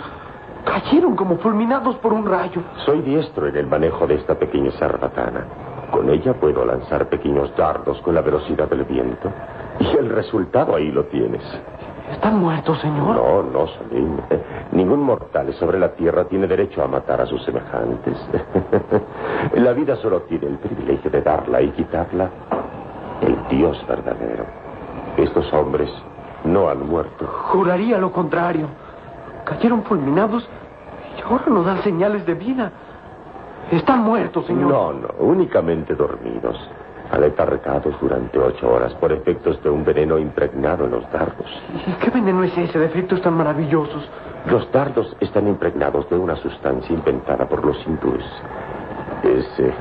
cayeron 0.67 1.15
como 1.15 1.37
fulminados 1.37 1.95
por 1.97 2.13
un 2.13 2.25
rayo. 2.25 2.61
Soy 2.85 3.01
diestro 3.01 3.47
en 3.47 3.55
el 3.55 3.67
manejo 3.67 4.05
de 4.05 4.15
esta 4.15 4.35
pequeña 4.35 4.71
sarbatana. 4.71 5.45
Con 5.91 6.09
ella 6.09 6.33
puedo 6.33 6.65
lanzar 6.65 7.07
pequeños 7.07 7.55
dardos 7.55 7.99
con 8.01 8.13
la 8.13 8.21
velocidad 8.21 8.69
del 8.69 8.83
viento. 8.83 9.31
Y 9.79 9.97
el 9.97 10.09
resultado 10.09 10.75
ahí 10.75 10.91
lo 10.91 11.05
tienes. 11.05 11.43
¿Están 12.11 12.39
muertos, 12.39 12.79
señor? 12.79 13.15
No, 13.15 13.43
no, 13.43 13.67
Salim. 13.67 14.17
Ningún 14.71 15.01
mortal 15.01 15.53
sobre 15.53 15.79
la 15.79 15.93
tierra 15.93 16.25
tiene 16.25 16.47
derecho 16.47 16.83
a 16.83 16.87
matar 16.87 17.21
a 17.21 17.25
sus 17.25 17.43
semejantes. 17.43 18.17
la 19.55 19.73
vida 19.73 19.95
solo 19.97 20.21
tiene 20.23 20.47
el 20.47 20.57
privilegio 20.57 21.09
de 21.11 21.21
darla 21.21 21.61
y 21.61 21.69
quitarla 21.71 22.29
el 23.21 23.37
Dios 23.49 23.83
verdadero. 23.87 24.45
Estos 25.17 25.51
hombres 25.53 25.89
no 26.43 26.69
han 26.69 26.87
muerto. 26.87 27.25
Juraría 27.51 27.97
lo 27.97 28.11
contrario. 28.11 28.67
Cayeron 29.47 29.83
fulminados 29.83 30.45
y 31.17 31.21
ahora 31.21 31.45
nos 31.47 31.65
dan 31.65 31.81
señales 31.81 32.25
de 32.25 32.33
vida. 32.33 32.69
Están 33.71 34.01
muertos, 34.01 34.45
señor. 34.45 34.69
No, 34.69 34.93
no, 34.93 35.07
únicamente 35.19 35.95
dormidos. 35.95 36.57
Aletargados 37.11 37.95
durante 38.01 38.37
ocho 38.37 38.69
horas 38.69 38.93
por 38.95 39.13
efectos 39.13 39.63
de 39.63 39.69
un 39.69 39.85
veneno 39.85 40.17
impregnado 40.17 40.83
en 40.83 40.91
los 40.91 41.09
dardos. 41.13 41.47
¿Y 41.87 41.91
qué 41.93 42.09
veneno 42.09 42.43
es 42.43 42.57
ese 42.57 42.77
de 42.77 42.87
efectos 42.87 43.21
tan 43.21 43.35
maravillosos? 43.35 44.09
Los 44.47 44.69
dardos 44.73 45.15
están 45.21 45.47
impregnados 45.47 46.09
de 46.09 46.17
una 46.17 46.35
sustancia 46.35 46.93
inventada 46.93 47.47
por 47.47 47.65
los 47.65 47.77
hindúes. 47.87 48.25
Es 49.23 49.59
eh, 49.59 49.73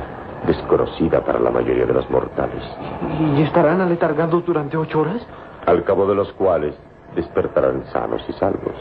desconocida 0.47 1.25
para 1.25 1.41
la 1.41 1.51
mayoría 1.51 1.87
de 1.87 1.93
los 1.93 2.09
mortales. 2.09 2.63
¿Y 3.37 3.43
estarán 3.43 3.81
aletargados 3.81 4.47
durante 4.47 4.77
ocho 4.77 5.01
horas? 5.01 5.27
Al 5.67 5.83
cabo 5.83 6.07
de 6.07 6.15
los 6.15 6.33
cuales 6.35 6.77
despertarán 7.17 7.85
sanos 7.93 8.23
y 8.29 8.33
salvos. 8.35 8.75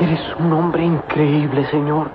Eres 0.00 0.20
un 0.38 0.52
hombre 0.52 0.84
increíble, 0.84 1.64
señor. 1.66 2.08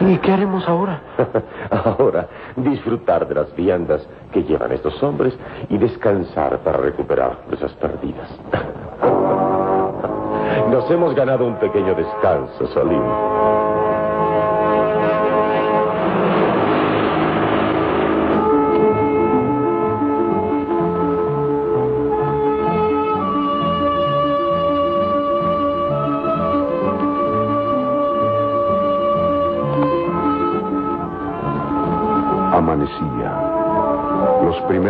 ¿Y 0.00 0.16
qué 0.18 0.32
haremos 0.32 0.66
ahora? 0.66 1.00
ahora, 1.70 2.26
disfrutar 2.56 3.28
de 3.28 3.34
las 3.34 3.54
viandas 3.54 4.06
que 4.32 4.42
llevan 4.42 4.72
estos 4.72 5.00
hombres 5.02 5.36
y 5.68 5.76
descansar 5.76 6.58
para 6.60 6.78
recuperar 6.78 7.36
fuerzas 7.46 7.72
perdidas. 7.74 8.30
Nos 10.70 10.90
hemos 10.90 11.14
ganado 11.14 11.46
un 11.46 11.56
pequeño 11.56 11.94
descanso, 11.94 12.66
Solim. 12.68 13.02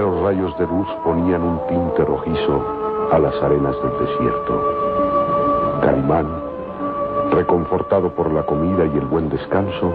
Primeros 0.00 0.22
rayos 0.22 0.58
de 0.58 0.66
luz 0.66 0.88
ponían 1.04 1.42
un 1.42 1.60
tinte 1.68 2.02
rojizo 2.06 2.64
a 3.12 3.18
las 3.18 3.34
arenas 3.42 3.76
del 3.82 4.06
desierto. 4.06 4.62
Calimán, 5.82 6.26
reconfortado 7.32 8.10
por 8.14 8.32
la 8.32 8.42
comida 8.44 8.86
y 8.86 8.96
el 8.96 9.04
buen 9.04 9.28
descanso, 9.28 9.92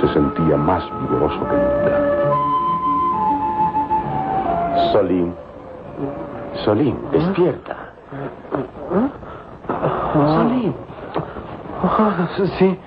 se 0.00 0.08
sentía 0.12 0.56
más 0.56 0.82
vigoroso 1.02 1.38
que 1.38 1.54
nunca. 1.54 1.92
Solín, 4.92 5.34
Solín, 6.64 6.98
despierta. 7.12 7.76
Salim. 10.14 10.74
Ah, 11.84 12.28
sí. 12.58 12.78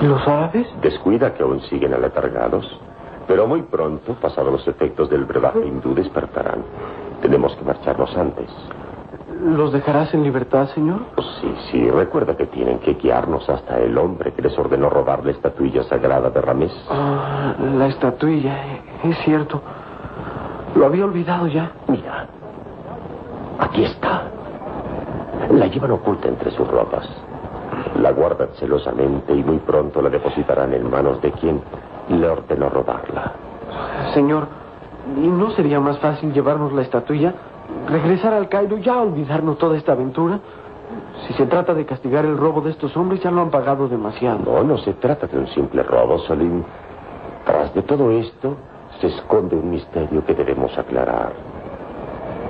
¿Y 0.00 0.04
los 0.04 0.26
árabes? 0.26 0.66
Descuida 0.82 1.32
que 1.32 1.44
aún 1.44 1.60
siguen 1.62 1.94
aletargados. 1.94 2.80
Pero 3.26 3.46
muy 3.46 3.62
pronto, 3.62 4.14
pasados 4.14 4.52
los 4.52 4.68
efectos 4.68 5.08
del 5.08 5.24
brebaje 5.24 5.66
hindú, 5.66 5.94
despertarán. 5.94 6.62
Tenemos 7.22 7.54
que 7.56 7.64
marcharnos 7.64 8.14
antes. 8.16 8.50
¿Los 9.42 9.72
dejarás 9.72 10.14
en 10.14 10.22
libertad, 10.22 10.68
señor? 10.68 11.00
Sí, 11.40 11.54
sí. 11.70 11.90
Recuerda 11.90 12.36
que 12.36 12.46
tienen 12.46 12.78
que 12.78 12.94
guiarnos 12.94 13.48
hasta 13.48 13.78
el 13.78 13.96
hombre 13.98 14.32
que 14.32 14.42
les 14.42 14.56
ordenó 14.58 14.88
robar 14.88 15.24
la 15.24 15.32
estatuilla 15.32 15.82
sagrada 15.84 16.30
de 16.30 16.40
Ramés. 16.40 16.72
Ah, 16.90 17.54
la 17.58 17.86
estatuilla, 17.88 18.56
es 19.02 19.18
cierto. 19.24 19.60
Lo 20.76 20.86
había 20.86 21.04
olvidado 21.04 21.46
ya. 21.46 21.72
Mira, 21.88 22.26
aquí 23.58 23.84
está. 23.84 24.24
La 25.50 25.66
llevan 25.66 25.90
oculta 25.90 26.28
entre 26.28 26.50
sus 26.50 26.66
ropas. 26.66 27.08
La 28.00 28.12
guardan 28.12 28.48
celosamente 28.54 29.34
y 29.34 29.42
muy 29.42 29.58
pronto 29.58 30.02
la 30.02 30.10
depositarán 30.10 30.74
en 30.74 30.90
manos 30.90 31.20
de 31.20 31.32
quien 31.32 31.60
le 32.08 32.28
ordenó 32.28 32.68
robarla. 32.68 33.32
Señor, 34.12 34.46
¿y 35.16 35.26
no 35.26 35.50
sería 35.50 35.80
más 35.80 35.98
fácil 35.98 36.32
llevarnos 36.32 36.72
la 36.72 36.82
estatuilla? 36.82 37.34
Regresar 37.88 38.34
al 38.34 38.48
Cairo, 38.48 38.78
ya 38.78 39.00
olvidarnos 39.00 39.58
toda 39.58 39.76
esta 39.76 39.92
aventura. 39.92 40.40
Si 41.26 41.34
se 41.34 41.46
trata 41.46 41.74
de 41.74 41.86
castigar 41.86 42.24
el 42.24 42.36
robo 42.36 42.60
de 42.60 42.70
estos 42.70 42.96
hombres, 42.96 43.22
ya 43.22 43.30
lo 43.30 43.40
han 43.40 43.50
pagado 43.50 43.88
demasiado. 43.88 44.40
No, 44.44 44.62
no 44.62 44.78
se 44.78 44.92
trata 44.94 45.26
de 45.26 45.38
un 45.38 45.46
simple 45.48 45.82
robo, 45.82 46.18
Salim. 46.20 46.62
Tras 47.44 47.74
de 47.74 47.82
todo 47.82 48.10
esto, 48.10 48.56
se 49.00 49.08
esconde 49.08 49.56
un 49.56 49.70
misterio 49.70 50.24
que 50.24 50.34
debemos 50.34 50.76
aclarar. 50.78 51.32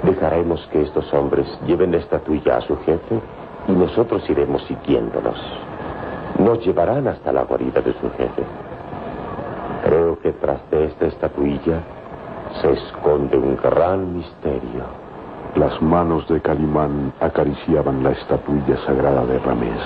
Dejaremos 0.03 0.67
que 0.71 0.83
estos 0.83 1.13
hombres 1.15 1.47
lleven 1.67 1.93
la 1.93 1.99
estatuilla 1.99 2.59
a 2.59 2.61
su 2.61 2.77
jefe 2.79 3.21
y 3.69 3.73
nosotros 3.73 4.29
iremos 4.29 4.63
siguiéndolos. 4.65 5.39
Nos 6.39 6.65
llevarán 6.65 7.07
hasta 7.09 7.33
la 7.33 7.45
guarida 7.45 7.81
de 7.81 7.93
su 7.95 8.11
jefe. 8.11 8.43
Creo 9.85 10.19
que 10.19 10.33
tras 10.33 10.59
de 10.71 10.87
esta 10.87 11.07
estatuilla 11.07 11.81
se 12.61 12.73
esconde 12.73 13.37
un 13.37 13.57
gran 13.57 14.17
misterio. 14.17 14.85
Las 15.57 15.81
manos 15.81 16.27
de 16.29 16.41
Calimán 16.41 17.13
acariciaban 17.21 18.03
la 18.03 18.11
estatuilla 18.11 18.77
sagrada 18.87 19.25
de 19.27 19.39
Ramés. 19.39 19.81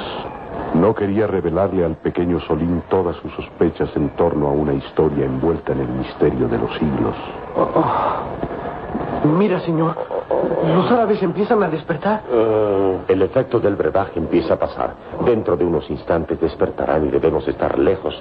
No 0.74 0.94
quería 0.94 1.26
revelarle 1.26 1.84
al 1.84 1.96
pequeño 1.96 2.40
Solín 2.40 2.82
todas 2.88 3.16
sus 3.16 3.32
sospechas 3.34 3.90
en 3.96 4.10
torno 4.10 4.48
a 4.48 4.52
una 4.52 4.74
historia 4.74 5.24
envuelta 5.24 5.72
en 5.72 5.80
el 5.80 5.88
misterio 5.88 6.48
de 6.48 6.58
los 6.58 6.72
siglos. 6.78 7.14
Oh, 7.56 7.68
oh. 7.74 9.28
Mira, 9.38 9.60
señor, 9.60 9.96
los 10.30 10.90
árabes 10.90 11.22
empiezan 11.22 11.62
a 11.62 11.68
despertar. 11.68 12.22
Uh, 12.30 13.00
el 13.10 13.22
efecto 13.22 13.58
del 13.58 13.76
brebaje 13.76 14.18
empieza 14.18 14.54
a 14.54 14.58
pasar. 14.58 14.94
Dentro 15.24 15.56
de 15.56 15.64
unos 15.64 15.88
instantes 15.90 16.40
despertarán 16.40 17.06
y 17.06 17.10
debemos 17.10 17.46
estar 17.48 17.78
lejos 17.78 18.14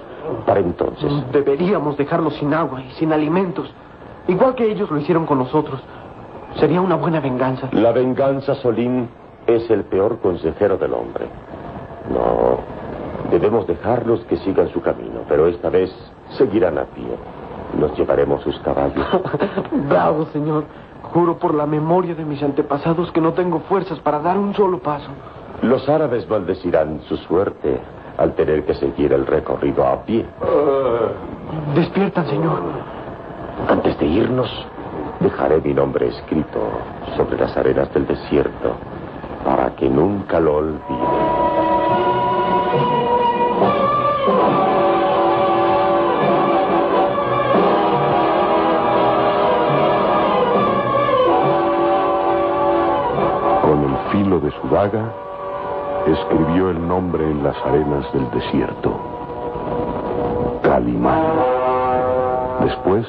para 0.45 0.59
entonces. 0.59 1.11
Deberíamos 1.31 1.97
dejarlos 1.97 2.35
sin 2.35 2.53
agua 2.53 2.81
y 2.81 2.91
sin 2.91 3.11
alimentos. 3.11 3.69
Igual 4.27 4.55
que 4.55 4.69
ellos 4.69 4.89
lo 4.89 4.97
hicieron 4.97 5.25
con 5.25 5.39
nosotros. 5.39 5.81
Sería 6.55 6.81
una 6.81 6.95
buena 6.95 7.19
venganza. 7.19 7.69
La 7.71 7.91
venganza, 7.91 8.55
Solín, 8.55 9.09
es 9.45 9.69
el 9.69 9.83
peor 9.83 10.19
consejero 10.19 10.77
del 10.77 10.93
hombre. 10.93 11.25
No, 12.11 12.59
debemos 13.29 13.67
dejarlos 13.67 14.21
que 14.25 14.37
sigan 14.37 14.69
su 14.69 14.81
camino, 14.81 15.21
pero 15.27 15.47
esta 15.47 15.69
vez 15.69 15.93
seguirán 16.37 16.77
a 16.77 16.85
pie. 16.85 17.05
Nos 17.77 17.97
llevaremos 17.97 18.41
sus 18.43 18.57
caballos. 18.59 19.05
Bravo, 19.89 20.25
señor. 20.27 20.63
Juro 21.17 21.39
por 21.39 21.55
la 21.55 21.65
memoria 21.65 22.13
de 22.13 22.23
mis 22.23 22.43
antepasados 22.43 23.11
que 23.11 23.19
no 23.19 23.33
tengo 23.33 23.61
fuerzas 23.61 23.97
para 24.01 24.19
dar 24.19 24.37
un 24.37 24.53
solo 24.53 24.77
paso. 24.77 25.09
Los 25.63 25.89
árabes 25.89 26.29
maldecirán 26.29 27.01
su 27.09 27.17
suerte 27.17 27.81
al 28.19 28.35
tener 28.35 28.63
que 28.65 28.75
seguir 28.75 29.11
el 29.13 29.25
recorrido 29.25 29.83
a 29.83 30.03
pie. 30.03 30.27
Despiertan, 31.73 32.27
señor. 32.27 32.59
Antes 33.67 33.97
de 33.97 34.05
irnos, 34.05 34.47
dejaré 35.19 35.59
mi 35.59 35.73
nombre 35.73 36.07
escrito 36.09 36.59
sobre 37.15 37.39
las 37.39 37.57
arenas 37.57 37.91
del 37.95 38.05
desierto 38.05 38.75
para 39.43 39.75
que 39.75 39.89
nunca 39.89 40.39
lo 40.39 40.57
olviden. 40.57 41.86
Filo 54.27 54.39
de 54.41 54.51
su 54.51 54.67
daga, 54.67 55.09
escribió 56.05 56.69
el 56.69 56.85
nombre 56.85 57.23
en 57.23 57.43
las 57.45 57.55
arenas 57.65 58.11
del 58.11 58.29
desierto. 58.31 58.93
Calimán. 60.63 61.23
Después 62.59 63.07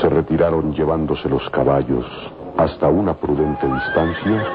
se 0.00 0.08
retiraron 0.08 0.72
llevándose 0.74 1.28
los 1.28 1.42
caballos 1.50 2.06
hasta 2.56 2.86
una 2.86 3.14
prudente 3.14 3.66
distancia 3.66 4.46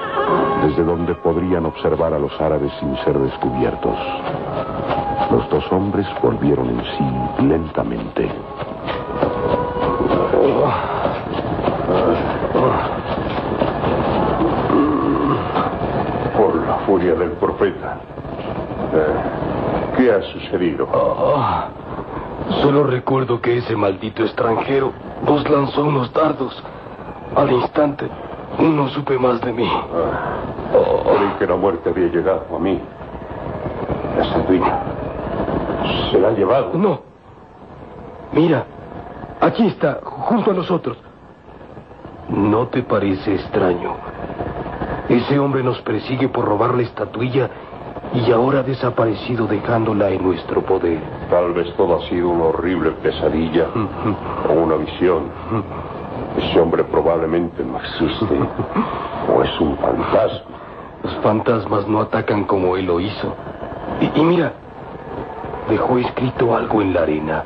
desde 0.63 0.85
donde 0.85 1.13
podrían 1.15 1.65
observar 1.65 2.13
a 2.13 2.19
los 2.19 2.31
árabes 2.39 2.71
sin 2.79 2.95
ser 3.03 3.19
descubiertos. 3.19 3.97
Los 5.31 5.49
dos 5.49 5.69
hombres 5.73 6.07
volvieron 6.23 6.69
en 6.69 6.81
sí 6.81 7.43
lentamente. 7.45 8.31
Furia 16.87 17.13
del 17.15 17.31
profeta. 17.31 17.99
Eh, 18.93 19.97
¿Qué 19.97 20.11
ha 20.11 20.21
sucedido? 20.21 20.87
Ah, 21.35 21.67
solo 22.61 22.85
recuerdo 22.85 23.41
que 23.41 23.57
ese 23.57 23.75
maldito 23.75 24.23
extranjero 24.23 24.93
nos 25.25 25.47
lanzó 25.49 25.83
unos 25.83 26.11
dardos. 26.13 26.63
Al 27.35 27.51
instante, 27.51 28.07
no 28.57 28.87
supe 28.89 29.19
más 29.19 29.41
de 29.41 29.51
mí. 29.51 29.69
Ah, 29.69 30.37
creí 30.71 31.29
que 31.39 31.47
la 31.47 31.57
muerte 31.57 31.89
había 31.89 32.07
llegado 32.07 32.45
a 32.55 32.59
mí. 32.59 32.79
La 34.17 34.23
estatuilla. 34.23 34.79
¿Se 36.09 36.19
la 36.19 36.29
ha 36.29 36.31
llevado? 36.31 36.71
No. 36.73 37.01
Mira, 38.31 38.65
aquí 39.41 39.67
está, 39.67 39.99
junto 40.03 40.51
a 40.51 40.53
nosotros. 40.53 40.97
¿No 42.29 42.67
te 42.67 42.81
parece 42.83 43.35
extraño 43.35 43.95
ese 45.09 45.40
hombre 45.40 45.63
nos 45.63 45.81
persigue 45.81 46.27
por 46.27 46.45
robar 46.45 46.73
la 46.73 46.83
estatuilla 46.83 47.49
y 48.13 48.31
ahora 48.31 48.59
ha 48.59 48.63
desaparecido 48.63 49.47
dejándola 49.47 50.09
en 50.09 50.23
nuestro 50.23 50.61
poder. 50.61 50.99
Tal 51.29 51.53
vez 51.53 51.73
todo 51.75 51.97
ha 51.97 52.09
sido 52.09 52.29
una 52.29 52.45
horrible 52.45 52.91
pesadilla 52.91 53.67
o 54.49 54.53
una 54.53 54.75
visión. 54.75 55.23
Ese 56.38 56.59
hombre 56.59 56.83
probablemente 56.83 57.63
no 57.63 57.79
existe 57.79 58.40
o 59.33 59.43
es 59.43 59.61
un 59.61 59.77
fantasma. 59.77 60.57
Los 61.03 61.15
fantasmas 61.17 61.88
no 61.88 62.01
atacan 62.01 62.43
como 62.45 62.75
él 62.75 62.85
lo 62.85 62.99
hizo. 62.99 63.33
Y, 64.01 64.19
y 64.19 64.23
mira, 64.23 64.53
dejó 65.69 65.97
escrito 65.97 66.56
algo 66.56 66.81
en 66.81 66.93
la 66.93 67.01
arena. 67.01 67.43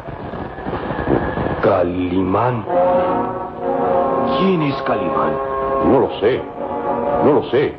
Calimán. 1.62 2.66
¿Quién 4.40 4.62
es 4.64 4.82
Calimán? 4.84 5.34
No 5.86 6.00
lo 6.00 6.20
sé. 6.20 6.42
No 7.24 7.34
lo 7.34 7.44
sé. 7.52 7.74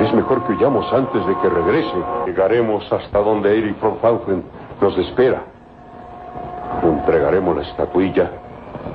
Es 0.00 0.12
mejor 0.12 0.44
que 0.44 0.52
huyamos 0.52 0.92
antes 0.92 1.26
de 1.26 1.34
que 1.38 1.48
regrese. 1.48 1.96
Llegaremos 2.26 2.90
hasta 2.92 3.18
donde 3.18 3.56
Eric 3.56 3.80
von 3.80 3.98
Fauchen 3.98 4.42
nos 4.80 4.96
espera. 4.98 5.42
Entregaremos 6.82 7.56
la 7.56 7.62
estatuilla 7.62 8.30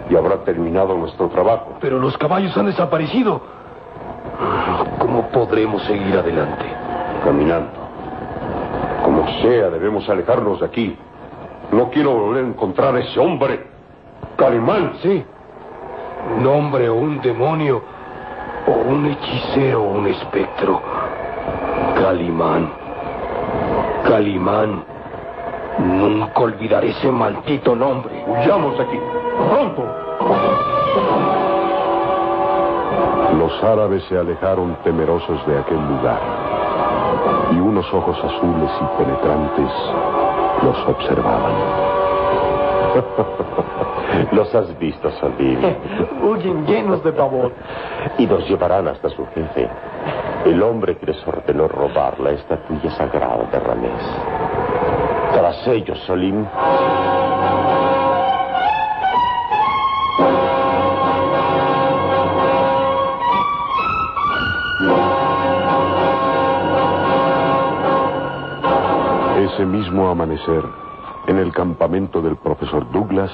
y 0.10 0.16
habrá 0.16 0.44
terminado 0.44 0.96
nuestro 0.96 1.28
trabajo. 1.30 1.78
Pero 1.80 2.00
los 2.00 2.18
caballos 2.18 2.56
han 2.58 2.66
desaparecido. 2.66 3.42
¿Cómo 5.00 5.30
podremos 5.30 5.82
seguir 5.84 6.18
adelante? 6.18 6.66
Caminando. 7.24 7.72
Como 9.04 9.26
sea, 9.42 9.70
debemos 9.70 10.08
alejarnos 10.10 10.60
de 10.60 10.66
aquí. 10.66 10.98
No 11.72 11.90
quiero 11.90 12.14
volver 12.14 12.44
a 12.44 12.48
encontrar 12.48 12.96
a 12.96 13.00
ese 13.00 13.20
hombre. 13.20 13.66
Calimán. 14.36 14.94
Sí. 15.02 15.24
Un 16.38 16.48
hombre 16.48 16.90
o 16.90 16.96
un 16.96 17.22
demonio 17.22 17.82
o 18.68 18.72
un 18.72 19.06
hechicero 19.08 19.84
o 19.84 19.92
un 19.98 20.08
espectro. 20.08 20.82
Calimán. 21.96 22.70
Calimán. 24.08 24.84
Nunca 25.80 26.40
olvidaré 26.40 26.90
ese 26.90 27.12
maldito 27.12 27.76
nombre. 27.76 28.24
Huyamos 28.28 28.78
de 28.78 28.84
aquí. 28.84 29.00
Pronto. 29.50 29.84
Los 33.38 33.64
árabes 33.64 34.04
se 34.10 34.18
alejaron 34.18 34.76
temerosos 34.84 35.46
de 35.48 35.60
aquel 35.60 35.80
lugar 35.88 36.20
y 37.52 37.60
unos 37.60 37.86
ojos 37.94 38.18
azules 38.18 38.72
y 38.82 38.86
penetrantes 38.98 39.72
los 40.64 40.88
observaban. 40.88 41.54
Los 44.32 44.54
has 44.56 44.78
visto 44.80 45.10
salir. 45.20 45.60
Huyen 46.24 46.66
llenos 46.66 47.04
de 47.04 47.12
pavor. 47.12 47.52
Y 48.18 48.26
nos 48.26 48.48
llevarán 48.50 48.88
hasta 48.88 49.10
su 49.10 49.26
jefe. 49.28 49.70
El 50.46 50.62
hombre 50.64 50.98
que 50.98 51.08
les 51.08 51.28
ordenó 51.28 51.68
robar 51.68 52.20
la 52.20 52.32
estatuilla 52.32 52.92
sagrada 52.92 53.50
de 53.52 53.60
Ramés. 53.60 54.04
Tras 55.34 55.68
ellos, 55.68 56.00
Solim. 56.06 56.46
Ese 69.38 69.66
mismo 69.66 70.10
amanecer, 70.10 70.64
en 71.28 71.38
el 71.38 71.52
campamento 71.52 72.22
del 72.22 72.36
profesor 72.38 72.90
Douglas, 72.92 73.32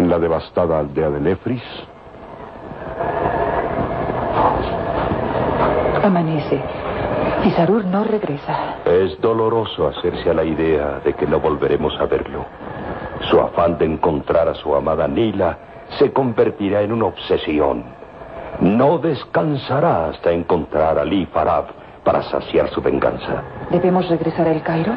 en 0.00 0.08
la 0.08 0.18
devastada 0.18 0.78
aldea 0.78 1.10
de 1.10 1.20
Nefris, 1.20 1.62
Amanece. 6.02 6.58
Y 7.44 7.50
Sarur 7.50 7.84
no 7.84 8.04
regresa. 8.04 8.76
Es 8.86 9.20
doloroso 9.20 9.88
hacerse 9.88 10.30
a 10.30 10.34
la 10.34 10.44
idea 10.44 11.00
de 11.04 11.12
que 11.12 11.26
no 11.26 11.38
volveremos 11.38 11.94
a 12.00 12.06
verlo. 12.06 12.46
Su 13.28 13.38
afán 13.38 13.76
de 13.76 13.84
encontrar 13.84 14.48
a 14.48 14.54
su 14.54 14.74
amada 14.74 15.06
Nila 15.06 15.58
se 15.98 16.10
convertirá 16.12 16.80
en 16.80 16.92
una 16.92 17.06
obsesión. 17.06 17.84
No 18.60 18.98
descansará 18.98 20.08
hasta 20.08 20.32
encontrar 20.32 20.98
a 20.98 21.02
Ali 21.02 21.26
Farab 21.26 21.66
para 22.02 22.22
saciar 22.22 22.70
su 22.70 22.80
venganza. 22.80 23.42
¿Debemos 23.70 24.08
regresar 24.08 24.48
al 24.48 24.62
Cairo? 24.62 24.94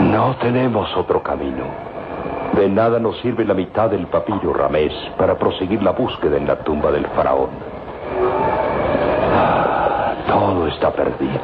No 0.00 0.36
tenemos 0.36 0.88
otro 0.96 1.22
camino. 1.22 1.89
De 2.54 2.68
nada 2.68 2.98
nos 2.98 3.18
sirve 3.20 3.44
la 3.44 3.54
mitad 3.54 3.90
del 3.90 4.06
papiro 4.06 4.52
Ramés 4.52 4.92
para 5.16 5.38
proseguir 5.38 5.82
la 5.82 5.92
búsqueda 5.92 6.36
en 6.36 6.46
la 6.46 6.56
tumba 6.56 6.90
del 6.90 7.06
faraón. 7.08 7.50
Ah, 9.34 10.14
todo 10.26 10.66
está 10.66 10.90
perdido. 10.90 11.40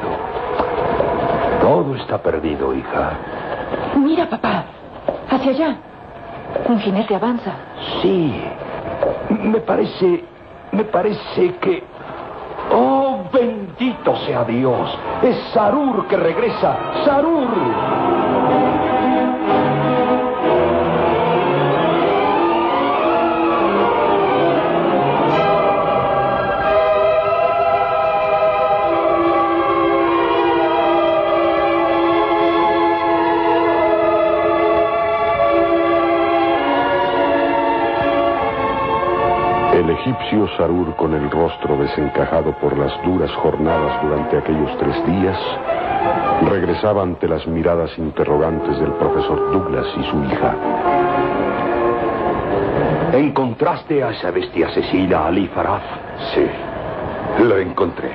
Todo 1.61 1.95
está 1.95 2.17
perdido, 2.17 2.73
hija. 2.73 3.11
Mira, 3.95 4.29
papá. 4.29 4.65
Hacia 5.29 5.51
allá. 5.51 5.75
Un 6.67 6.79
jinete 6.79 7.15
avanza. 7.15 7.51
Sí. 8.01 8.41
Me 9.29 9.59
parece. 9.59 10.23
Me 10.71 10.83
parece 10.83 11.55
que. 11.61 11.83
¡Oh, 12.73 13.23
bendito 13.31 14.15
sea 14.25 14.43
Dios! 14.43 14.97
Es 15.23 15.37
Sarur 15.53 16.05
que 16.07 16.17
regresa. 16.17 16.77
¡Sarur! 17.05 17.47
Egipcio 40.07 40.47
Sarur 40.55 40.95
con 40.95 41.13
el 41.13 41.29
rostro 41.29 41.75
desencajado 41.75 42.53
por 42.61 42.77
las 42.77 42.93
duras 43.03 43.29
jornadas 43.31 44.01
durante 44.01 44.37
aquellos 44.37 44.77
tres 44.77 45.05
días, 45.05 45.37
regresaba 46.49 47.03
ante 47.03 47.27
las 47.27 47.45
miradas 47.45 47.91
interrogantes 47.97 48.79
del 48.79 48.93
profesor 48.93 49.51
Douglas 49.51 49.85
y 49.97 50.03
su 50.03 50.23
hija. 50.23 50.55
¿Encontraste 53.11 54.01
a 54.01 54.11
esa 54.11 54.31
bestia 54.31 54.67
asesina, 54.67 55.25
Ali 55.25 55.47
Faraf? 55.47 55.83
Sí, 56.33 56.47
lo 57.43 57.57
encontré. 57.57 58.11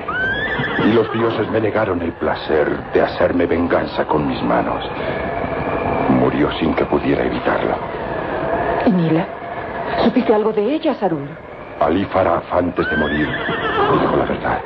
Y 0.85 0.93
los 0.93 1.11
dioses 1.13 1.47
me 1.51 1.61
negaron 1.61 2.01
el 2.01 2.13
placer 2.13 2.75
de 2.91 3.01
hacerme 3.03 3.45
venganza 3.45 4.05
con 4.05 4.27
mis 4.27 4.41
manos. 4.41 4.83
Murió 6.09 6.51
sin 6.53 6.73
que 6.73 6.85
pudiera 6.85 7.23
evitarlo. 7.23 7.75
¿Y 8.87 8.91
Nila? 8.91 9.27
¿Supiste 10.03 10.33
algo 10.33 10.51
de 10.51 10.73
ella, 10.73 10.95
Sarur? 10.95 11.52
Ali 11.83 12.05
Faraf, 12.05 12.51
antes 12.53 12.89
de 12.89 12.97
morir, 12.97 13.27
dijo 13.27 14.15
la 14.15 14.25
verdad. 14.25 14.61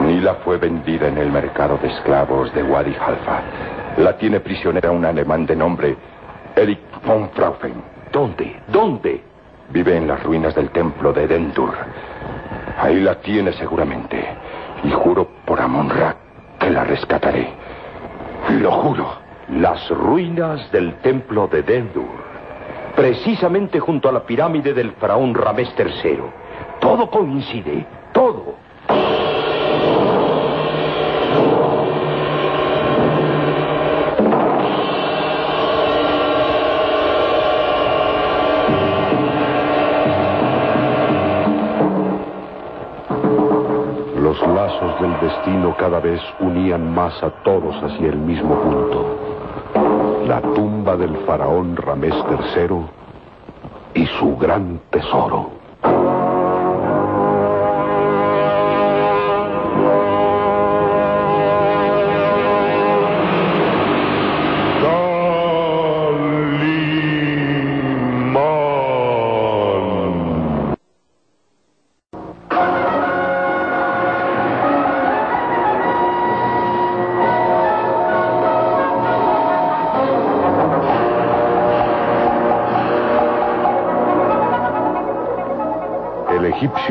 Nila 0.00 0.34
fue 0.44 0.58
vendida 0.58 1.08
en 1.08 1.18
el 1.18 1.30
mercado 1.30 1.78
de 1.78 1.88
esclavos 1.88 2.52
de 2.54 2.62
Wadi 2.62 2.94
Halfa. 2.94 3.40
La 3.96 4.16
tiene 4.16 4.40
prisionera 4.40 4.90
un 4.90 5.04
alemán 5.04 5.46
de 5.46 5.56
nombre 5.56 5.96
Erich 6.56 6.80
von 7.06 7.30
Fraufen. 7.30 7.82
¿Dónde? 8.12 8.60
¿Dónde? 8.68 9.22
Vive 9.70 9.96
en 9.96 10.08
las 10.08 10.22
ruinas 10.22 10.54
del 10.54 10.70
templo 10.70 11.12
de 11.12 11.26
Dendur. 11.26 11.74
Ahí 12.78 13.00
la 13.00 13.14
tiene 13.16 13.52
seguramente. 13.52 14.22
Y 14.82 14.90
juro 14.90 15.28
por 15.44 15.60
Amon-Ra 15.60 16.16
que 16.58 16.70
la 16.70 16.84
rescataré. 16.84 17.48
Lo 18.60 18.72
juro. 18.72 19.06
Las 19.48 19.88
ruinas 19.90 20.70
del 20.72 20.94
templo 21.00 21.46
de 21.46 21.62
Dendur. 21.62 22.30
Precisamente 23.00 23.80
junto 23.80 24.10
a 24.10 24.12
la 24.12 24.26
pirámide 24.26 24.74
del 24.74 24.92
faraón 24.92 25.34
Ramés 25.34 25.74
III. 25.78 26.18
Todo 26.82 27.10
coincide. 27.10 27.86
Todo. 28.12 28.56
Los 44.14 44.38
lazos 44.46 45.00
del 45.00 45.20
destino 45.20 45.74
cada 45.78 46.00
vez 46.00 46.20
unían 46.40 46.94
más 46.94 47.22
a 47.22 47.30
todos 47.44 47.82
hacia 47.82 48.10
el 48.10 48.18
mismo 48.18 48.54
punto. 48.60 49.39
La 50.30 50.40
tumba 50.40 50.96
del 50.96 51.16
faraón 51.26 51.74
Ramés 51.74 52.14
III 52.14 52.86
y 53.94 54.06
su 54.06 54.36
gran 54.36 54.80
tesoro. 54.88 55.59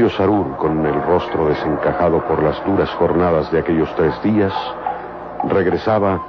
Sarur, 0.08 0.56
con 0.56 0.86
el 0.86 1.02
rostro 1.04 1.50
desencajado 1.50 2.24
por 2.26 2.42
las 2.42 2.64
duras 2.66 2.90
jornadas 2.92 3.52
de 3.52 3.60
aquellos 3.60 3.94
tres 3.96 4.14
días, 4.24 4.54
regresaba 5.50 6.22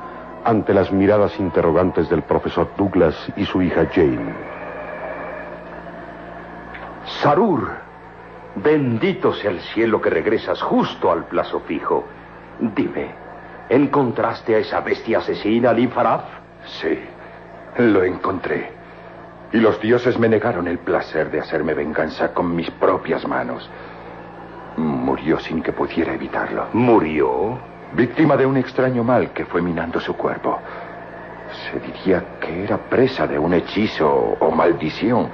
ante 0.44 0.74
las 0.74 0.90
miradas 0.90 1.38
interrogantes 1.38 2.08
del 2.08 2.22
profesor 2.22 2.69
Douglas 2.76 3.15
y 3.36 3.44
su 3.44 3.62
hija 3.62 3.86
Jane. 3.94 4.35
Sarur, 7.22 7.70
bendito 8.56 9.33
sea 9.35 9.51
el 9.51 9.60
cielo 9.60 10.01
que 10.01 10.10
regresas 10.10 10.60
justo 10.62 11.12
al 11.12 11.26
plazo 11.26 11.60
fijo. 11.60 12.04
Dime, 12.58 13.15
¿encontraste 13.69 14.56
a 14.56 14.58
esa 14.58 14.81
bestia 14.81 15.19
asesina, 15.19 15.70
Ali 15.70 15.86
Faraf? 15.86 16.24
Sí, 16.65 16.99
lo 17.76 18.03
encontré. 18.03 18.79
Y 19.52 19.58
los 19.58 19.81
dioses 19.81 20.18
me 20.18 20.28
negaron 20.28 20.68
el 20.68 20.78
placer 20.78 21.31
de 21.31 21.40
hacerme 21.40 21.74
venganza 21.74 22.33
con 22.33 22.54
mis 22.54 22.70
propias 22.70 23.26
manos. 23.26 23.68
Murió 24.76 25.40
sin 25.40 25.62
que 25.62 25.72
pudiera 25.72 26.15
evitarlo. 26.15 26.66
¿Murió? 26.72 27.58
Víctima 27.92 28.36
de 28.36 28.47
un 28.47 28.56
extraño 28.56 29.02
mal 29.02 29.33
que 29.33 29.44
fue 29.44 29.60
minando 29.60 29.99
su 29.99 30.16
cuerpo. 30.16 30.60
Se 31.50 31.81
diría 31.81 32.38
que 32.40 32.62
era 32.62 32.78
presa 32.78 33.26
de 33.26 33.38
un 33.38 33.52
hechizo 33.52 34.08
o 34.08 34.50
maldición. 34.52 35.28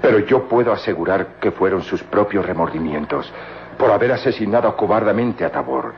Pero 0.00 0.20
yo 0.20 0.48
puedo 0.48 0.72
asegurar 0.72 1.34
que 1.40 1.50
fueron 1.50 1.82
sus 1.82 2.04
propios 2.04 2.46
remordimientos 2.46 3.32
por 3.76 3.90
haber 3.90 4.12
asesinado 4.12 4.76
cobardemente 4.76 5.44
a 5.44 5.50
Tabor, 5.50 5.92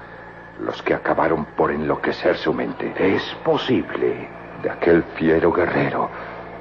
los 0.60 0.83
que 0.83 0.94
acabaron 0.94 1.44
por 1.56 1.70
enloquecer 1.70 2.36
su 2.36 2.54
mente. 2.54 2.94
Es 2.97 3.22
posible. 3.44 4.28
De 4.62 4.70
aquel 4.70 5.02
fiero 5.17 5.52
guerrero, 5.52 6.08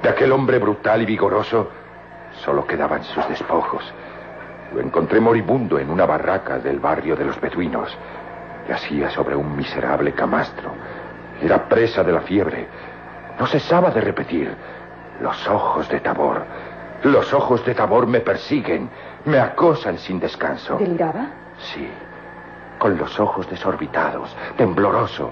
de 0.02 0.08
aquel 0.08 0.32
hombre 0.32 0.58
brutal 0.58 1.02
y 1.02 1.06
vigoroso, 1.06 1.70
solo 2.44 2.66
quedaban 2.66 3.04
sus 3.04 3.26
despojos. 3.28 3.84
Lo 4.74 4.80
encontré 4.80 5.20
moribundo 5.20 5.78
en 5.78 5.90
una 5.90 6.06
barraca 6.06 6.58
del 6.58 6.80
barrio 6.80 7.14
de 7.14 7.24
los 7.24 7.40
beduinos. 7.40 7.96
Yacía 8.68 9.10
sobre 9.10 9.36
un 9.36 9.54
miserable 9.56 10.12
camastro. 10.12 10.72
Era 11.40 11.68
presa 11.68 12.02
de 12.02 12.12
la 12.12 12.20
fiebre. 12.20 12.66
No 13.38 13.46
cesaba 13.46 13.90
de 13.90 14.00
repetir, 14.00 14.54
Los 15.20 15.46
ojos 15.48 15.88
de 15.88 16.00
Tabor. 16.00 16.44
Los 17.04 17.32
ojos 17.32 17.64
de 17.64 17.74
Tabor 17.74 18.06
me 18.06 18.20
persiguen, 18.20 18.88
me 19.24 19.38
acosan 19.38 19.98
sin 19.98 20.18
descanso. 20.18 20.78
¿Deliraba? 20.78 21.26
Sí, 21.58 21.88
con 22.78 22.96
los 22.96 23.20
ojos 23.20 23.48
desorbitados, 23.48 24.34
tembloroso, 24.56 25.30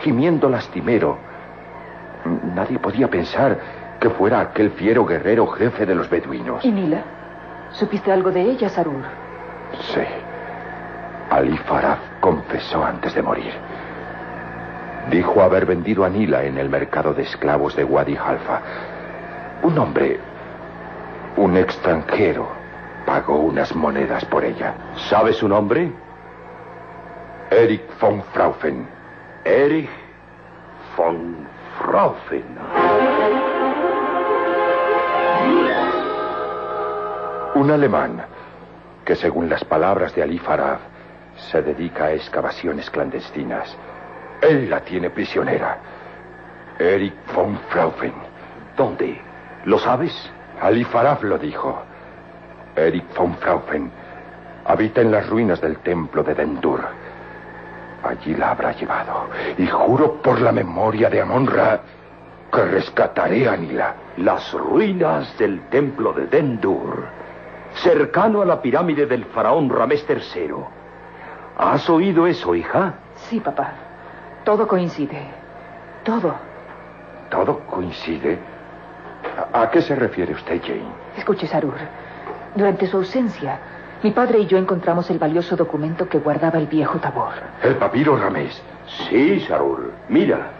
gimiendo 0.00 0.48
lastimero. 0.48 1.16
Nadie 2.54 2.78
podía 2.78 3.08
pensar 3.08 3.58
que 4.00 4.10
fuera 4.10 4.40
aquel 4.40 4.70
fiero 4.70 5.04
guerrero 5.04 5.46
jefe 5.46 5.84
de 5.86 5.94
los 5.94 6.08
beduinos. 6.08 6.64
¿Y 6.64 6.72
Nila? 6.72 7.02
¿Supiste 7.72 8.10
algo 8.10 8.30
de 8.30 8.42
ella, 8.42 8.68
Sarur? 8.68 9.04
Sí. 9.94 10.02
Ali 11.30 11.56
Faraf 11.58 11.98
confesó 12.20 12.84
antes 12.84 13.14
de 13.14 13.22
morir. 13.22 13.52
Dijo 15.10 15.42
haber 15.42 15.66
vendido 15.66 16.04
a 16.04 16.08
Nila 16.08 16.44
en 16.44 16.58
el 16.58 16.68
mercado 16.68 17.14
de 17.14 17.22
esclavos 17.22 17.76
de 17.76 17.84
Wadi 17.84 18.16
Halfa. 18.16 18.60
Un 19.62 19.78
hombre, 19.78 20.18
un 21.36 21.56
extranjero, 21.56 22.48
pagó 23.06 23.36
unas 23.38 23.74
monedas 23.74 24.24
por 24.24 24.44
ella. 24.44 24.74
¿Sabe 25.08 25.32
su 25.32 25.48
nombre? 25.48 25.92
Erich 27.50 27.84
von 28.00 28.22
Fraufen. 28.32 28.86
Erich 29.44 29.90
von 30.96 31.46
Fraufen. 31.78 33.09
Un 37.60 37.70
alemán 37.70 38.24
que, 39.04 39.14
según 39.14 39.50
las 39.50 39.62
palabras 39.64 40.14
de 40.14 40.22
Ali 40.22 40.38
Farab, 40.38 40.78
se 41.50 41.60
dedica 41.60 42.06
a 42.06 42.12
excavaciones 42.12 42.88
clandestinas. 42.88 43.76
Él 44.40 44.70
la 44.70 44.80
tiene 44.80 45.10
prisionera. 45.10 45.76
Erich 46.78 47.12
von 47.34 47.58
Fraufen. 47.68 48.14
¿Dónde? 48.78 49.20
¿Lo 49.66 49.78
sabes? 49.78 50.32
Ali 50.62 50.84
Farab 50.84 51.22
lo 51.22 51.36
dijo. 51.36 51.82
Erich 52.76 53.14
von 53.14 53.34
Fraufen 53.34 53.90
habita 54.64 55.02
en 55.02 55.10
las 55.10 55.28
ruinas 55.28 55.60
del 55.60 55.80
templo 55.80 56.22
de 56.22 56.34
Dendur. 56.34 56.80
Allí 58.02 58.34
la 58.36 58.52
habrá 58.52 58.72
llevado. 58.72 59.28
Y 59.58 59.66
juro 59.66 60.14
por 60.22 60.40
la 60.40 60.52
memoria 60.52 61.10
de 61.10 61.20
Amon-Ra 61.20 61.82
que 62.50 62.64
rescataré 62.64 63.46
a 63.46 63.54
Nila. 63.54 63.94
Las 64.16 64.50
ruinas 64.54 65.36
del 65.36 65.68
templo 65.68 66.14
de 66.14 66.26
Dendur, 66.26 67.19
cercano 67.74 68.42
a 68.42 68.44
la 68.44 68.60
pirámide 68.60 69.06
del 69.06 69.24
faraón 69.26 69.68
Ramés 69.70 70.04
III. 70.08 70.54
¿Has 71.56 71.88
oído 71.90 72.26
eso, 72.26 72.54
hija? 72.54 72.94
Sí, 73.14 73.40
papá. 73.40 73.72
Todo 74.44 74.66
coincide. 74.66 75.22
Todo. 76.04 76.34
¿Todo 77.30 77.60
coincide? 77.66 78.38
¿A, 79.52 79.62
a 79.62 79.70
qué 79.70 79.82
se 79.82 79.94
refiere 79.94 80.32
usted, 80.34 80.60
Jane? 80.62 80.82
Escuche, 81.16 81.46
Sarur. 81.46 81.74
Durante 82.54 82.86
su 82.86 82.96
ausencia, 82.96 83.58
mi 84.02 84.10
padre 84.10 84.38
y 84.40 84.46
yo 84.46 84.56
encontramos 84.58 85.10
el 85.10 85.18
valioso 85.18 85.56
documento 85.56 86.08
que 86.08 86.18
guardaba 86.18 86.58
el 86.58 86.66
viejo 86.66 86.98
Tabor. 86.98 87.34
El 87.62 87.76
papiro 87.76 88.16
Ramés. 88.16 88.60
Sí, 89.08 89.40
Sarur. 89.40 89.92
Mira, 90.08 90.50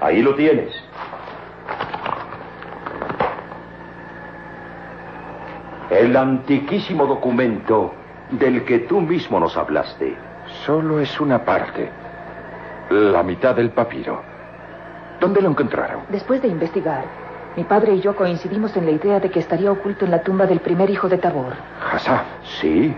ahí 0.00 0.22
lo 0.22 0.34
tienes. 0.34 0.72
El 5.90 6.16
antiquísimo 6.16 7.06
documento 7.06 7.92
del 8.30 8.64
que 8.64 8.80
tú 8.80 9.00
mismo 9.00 9.38
nos 9.38 9.56
hablaste. 9.56 10.16
Solo 10.64 11.00
es 11.00 11.20
una 11.20 11.44
parte. 11.44 11.88
La 12.90 13.22
mitad 13.22 13.54
del 13.54 13.70
papiro. 13.70 14.20
¿Dónde 15.20 15.40
lo 15.40 15.48
encontraron? 15.50 16.02
Después 16.08 16.42
de 16.42 16.48
investigar, 16.48 17.04
mi 17.56 17.64
padre 17.64 17.94
y 17.94 18.00
yo 18.00 18.16
coincidimos 18.16 18.76
en 18.76 18.84
la 18.84 18.90
idea 18.90 19.20
de 19.20 19.30
que 19.30 19.38
estaría 19.38 19.70
oculto 19.70 20.04
en 20.04 20.10
la 20.10 20.22
tumba 20.22 20.46
del 20.46 20.60
primer 20.60 20.90
hijo 20.90 21.08
de 21.08 21.18
Tabor. 21.18 21.54
Hassaf. 21.92 22.22
Sí. 22.60 22.94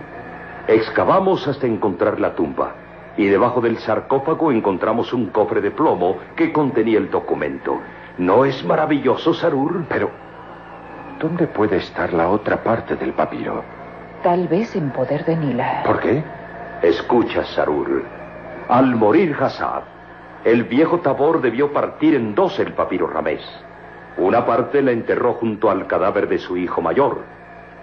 Excavamos 0.66 1.46
hasta 1.46 1.66
encontrar 1.66 2.18
la 2.18 2.34
tumba. 2.34 2.74
Y 3.16 3.26
debajo 3.26 3.60
del 3.60 3.78
sarcófago 3.78 4.50
encontramos 4.50 5.12
un 5.12 5.26
cofre 5.26 5.60
de 5.60 5.70
plomo 5.70 6.16
que 6.36 6.52
contenía 6.52 6.98
el 6.98 7.10
documento. 7.10 7.78
¿No 8.16 8.44
es 8.44 8.64
maravilloso, 8.64 9.34
Sarur? 9.34 9.84
Pero, 9.88 10.10
¿dónde 11.18 11.46
puede 11.46 11.76
estar 11.76 12.12
la 12.12 12.28
otra 12.28 12.62
parte 12.62 12.96
del 12.96 13.12
papiro? 13.12 13.62
Tal 14.22 14.48
vez 14.48 14.74
en 14.76 14.90
poder 14.90 15.24
de 15.24 15.36
Nila. 15.36 15.82
¿Por 15.84 16.00
qué? 16.00 16.22
Escucha, 16.82 17.44
Sarur. 17.44 18.04
Al 18.68 18.96
morir 18.96 19.36
Hassad, 19.38 19.82
el 20.44 20.64
viejo 20.64 21.00
Tabor 21.00 21.40
debió 21.40 21.72
partir 21.72 22.14
en 22.14 22.34
dos 22.34 22.58
el 22.58 22.72
papiro 22.72 23.06
Ramés. 23.06 23.42
Una 24.16 24.44
parte 24.44 24.82
la 24.82 24.92
enterró 24.92 25.34
junto 25.34 25.70
al 25.70 25.86
cadáver 25.86 26.28
de 26.28 26.38
su 26.38 26.56
hijo 26.56 26.80
mayor. 26.80 27.22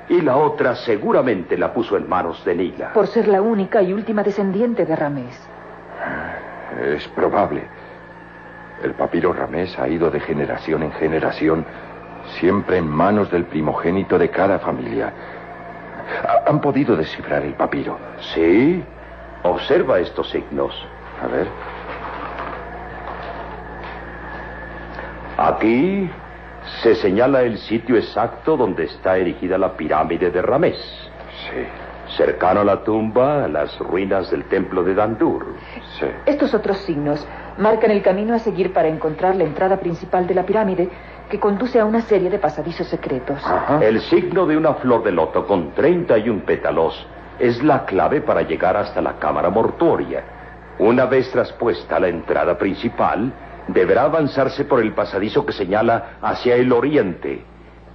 Y 0.09 0.21
la 0.21 0.37
otra 0.37 0.75
seguramente 0.75 1.57
la 1.57 1.73
puso 1.73 1.97
en 1.97 2.07
manos 2.07 2.43
de 2.45 2.55
Nila. 2.55 2.93
Por 2.93 3.07
ser 3.07 3.27
la 3.27 3.41
única 3.41 3.81
y 3.81 3.93
última 3.93 4.23
descendiente 4.23 4.85
de 4.85 4.95
Ramés. 4.95 5.49
Es 6.93 7.07
probable. 7.09 7.63
El 8.83 8.91
papiro 8.91 9.33
Ramés 9.33 9.79
ha 9.79 9.87
ido 9.87 10.11
de 10.11 10.19
generación 10.19 10.83
en 10.83 10.91
generación, 10.91 11.65
siempre 12.39 12.77
en 12.77 12.87
manos 12.87 13.29
del 13.31 13.45
primogénito 13.45 14.17
de 14.17 14.29
cada 14.29 14.59
familia. 14.59 15.11
Ha- 16.23 16.49
¿Han 16.49 16.61
podido 16.61 16.95
descifrar 16.95 17.43
el 17.43 17.53
papiro? 17.53 17.97
Sí. 18.33 18.83
Observa 19.43 19.99
estos 19.99 20.29
signos. 20.29 20.73
A 21.23 21.27
ver. 21.27 21.47
Aquí 25.37 26.09
se 26.81 26.95
señala 26.95 27.41
el 27.43 27.57
sitio 27.57 27.97
exacto 27.97 28.55
donde 28.57 28.85
está 28.85 29.17
erigida 29.17 29.57
la 29.57 29.73
pirámide 29.75 30.31
de 30.31 30.41
Ramés. 30.41 30.77
Sí. 31.49 31.65
Cercano 32.17 32.61
a 32.61 32.63
la 32.63 32.83
tumba, 32.83 33.43
a 33.45 33.47
las 33.47 33.77
ruinas 33.79 34.29
del 34.31 34.45
templo 34.45 34.83
de 34.83 34.93
Dandur. 34.93 35.55
Sí. 35.99 36.05
Estos 36.25 36.53
otros 36.53 36.77
signos 36.79 37.27
marcan 37.57 37.91
el 37.91 38.01
camino 38.03 38.33
a 38.35 38.39
seguir 38.39 38.71
para 38.73 38.87
encontrar 38.87 39.35
la 39.35 39.43
entrada 39.43 39.77
principal 39.77 40.25
de 40.27 40.35
la 40.35 40.43
pirámide 40.45 40.87
que 41.29 41.39
conduce 41.39 41.79
a 41.79 41.85
una 41.85 42.01
serie 42.01 42.29
de 42.29 42.39
pasadizos 42.39 42.87
secretos. 42.87 43.41
El 43.81 44.01
signo 44.01 44.45
de 44.45 44.57
una 44.57 44.75
flor 44.75 45.03
de 45.03 45.11
loto 45.11 45.45
con 45.45 45.71
31 45.71 46.43
pétalos 46.45 47.07
es 47.39 47.63
la 47.63 47.85
clave 47.85 48.21
para 48.21 48.43
llegar 48.43 48.77
hasta 48.77 49.01
la 49.01 49.17
cámara 49.17 49.49
mortuoria. 49.49 50.23
Una 50.79 51.05
vez 51.05 51.31
traspuesta 51.31 51.99
la 51.99 52.09
entrada 52.09 52.57
principal, 52.57 53.31
deberá 53.67 54.03
avanzarse 54.03 54.65
por 54.65 54.81
el 54.81 54.93
pasadizo 54.93 55.45
que 55.45 55.53
señala 55.53 56.17
hacia 56.21 56.55
el 56.55 56.71
oriente, 56.71 57.43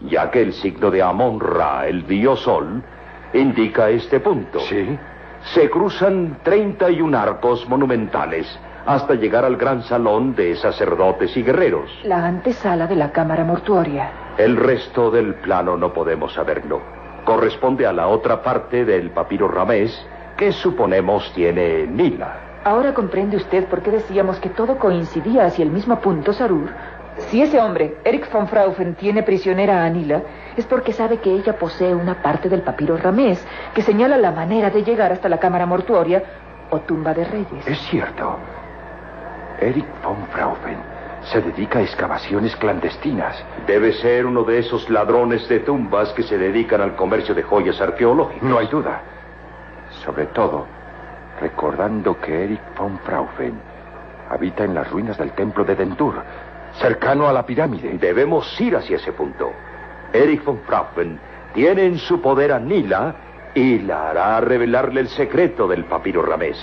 ya 0.03 0.31
que 0.31 0.43
el 0.43 0.53
signo 0.53 0.91
de 0.91 1.03
Amon-Ra, 1.03 1.87
el 1.87 2.07
dios 2.07 2.41
sol, 2.41 2.83
indica 3.33 3.91
este 3.91 4.21
punto. 4.21 4.61
Sí. 4.61 4.99
Se 5.55 5.71
cruzan 5.71 6.39
31 6.43 7.17
arcos 7.17 7.67
monumentales 7.69 8.47
hasta 8.91 9.15
llegar 9.15 9.45
al 9.45 9.57
gran 9.57 9.83
salón 9.83 10.35
de 10.35 10.57
sacerdotes 10.57 11.37
y 11.37 11.45
guerreros. 11.45 11.89
La 12.03 12.27
antesala 12.27 12.89
de 12.89 12.97
la 12.97 13.13
cámara 13.13 13.45
mortuoria. 13.45 14.11
El 14.37 14.57
resto 14.57 15.13
del 15.13 15.37
plano 15.37 15.77
no 15.77 15.93
podemos 15.93 16.33
saberlo. 16.33 16.83
Corresponde 17.25 17.87
a 17.87 17.93
la 17.93 18.09
otra 18.09 18.43
parte 18.43 18.85
del 18.85 19.11
papiro 19.11 19.47
Ramés 19.47 20.05
que 20.37 20.51
suponemos 20.51 21.33
tiene 21.35 21.87
Nila. 21.87 22.63
Ahora 22.65 22.93
comprende 22.93 23.37
usted 23.37 23.67
por 23.67 23.81
qué 23.81 23.93
decíamos 23.93 24.41
que 24.41 24.49
todo 24.49 24.77
coincidía 24.77 25.45
hacia 25.45 25.63
el 25.63 25.71
mismo 25.71 26.01
punto, 26.01 26.33
Sarur. 26.33 26.71
Si 27.29 27.43
ese 27.43 27.61
hombre, 27.61 27.97
Eric 28.05 28.33
von 28.33 28.49
Fraufen, 28.49 28.97
tiene 28.97 29.23
prisionera 29.23 29.83
a 29.83 29.87
Anila, 29.87 30.23
es 30.57 30.67
porque 30.67 30.93
sabe 30.93 31.19
que 31.19 31.33
ella 31.33 31.57
posee 31.57 31.95
una 31.95 32.23
parte 32.23 32.49
del 32.49 32.63
papiro 32.63 32.97
Ramés 32.97 33.47
que 33.73 33.83
señala 33.83 34.19
la 34.19 34.33
manera 34.33 34.69
de 34.69 34.83
llegar 34.83 35.13
hasta 35.13 35.29
la 35.29 35.39
cámara 35.39 35.65
mortuoria 35.65 36.25
o 36.71 36.81
tumba 36.81 37.15
de 37.15 37.25
reyes. 37.25 37.69
Es 37.69 37.79
cierto. 37.89 38.37
Erich 39.61 39.87
von 40.03 40.27
Fraufen 40.29 40.79
se 41.25 41.43
dedica 41.43 41.79
a 41.79 41.83
excavaciones 41.83 42.57
clandestinas. 42.57 43.37
Debe 43.67 43.93
ser 43.93 44.25
uno 44.25 44.43
de 44.43 44.59
esos 44.59 44.89
ladrones 44.89 45.47
de 45.49 45.61
tumbas 45.61 46.13
que 46.15 46.23
se 46.23 46.39
dedican 46.39 46.81
al 46.81 46.97
comercio 46.97 47.35
de 47.35 47.43
joyas 47.43 47.81
arqueológicas. 47.81 48.43
No 48.43 48.59
hay 48.59 48.69
duda. 48.69 49.03
Sobre 50.03 50.27
todo, 50.27 50.67
recordando 51.41 52.19
que 52.21 52.45
Erich 52.45 52.63
von 52.77 52.99
Fraufen 53.01 53.61
habita 54.31 54.65
en 54.65 54.75
las 54.75 54.91
ruinas 54.91 55.19
del 55.19 55.33
templo 55.33 55.65
de 55.65 55.75
Dentur, 55.75 56.15
cercano 56.79 57.29
a 57.29 57.33
la 57.33 57.45
pirámide. 57.45 57.99
Debemos 57.99 58.59
ir 58.61 58.77
hacia 58.77 58.97
ese 58.97 59.13
punto. 59.13 59.53
Erich 60.13 60.43
von 60.43 60.61
Fraufen 60.61 61.21
tiene 61.53 61.85
en 61.85 61.99
su 61.99 62.21
poder 62.21 62.53
a 62.53 62.59
Nila 62.59 63.15
y 63.55 63.81
la 63.81 64.11
hará 64.11 64.41
revelarle 64.41 65.01
el 65.01 65.09
secreto 65.09 65.69
del 65.69 65.85
papiro 65.85 66.23
Ramés. 66.23 66.57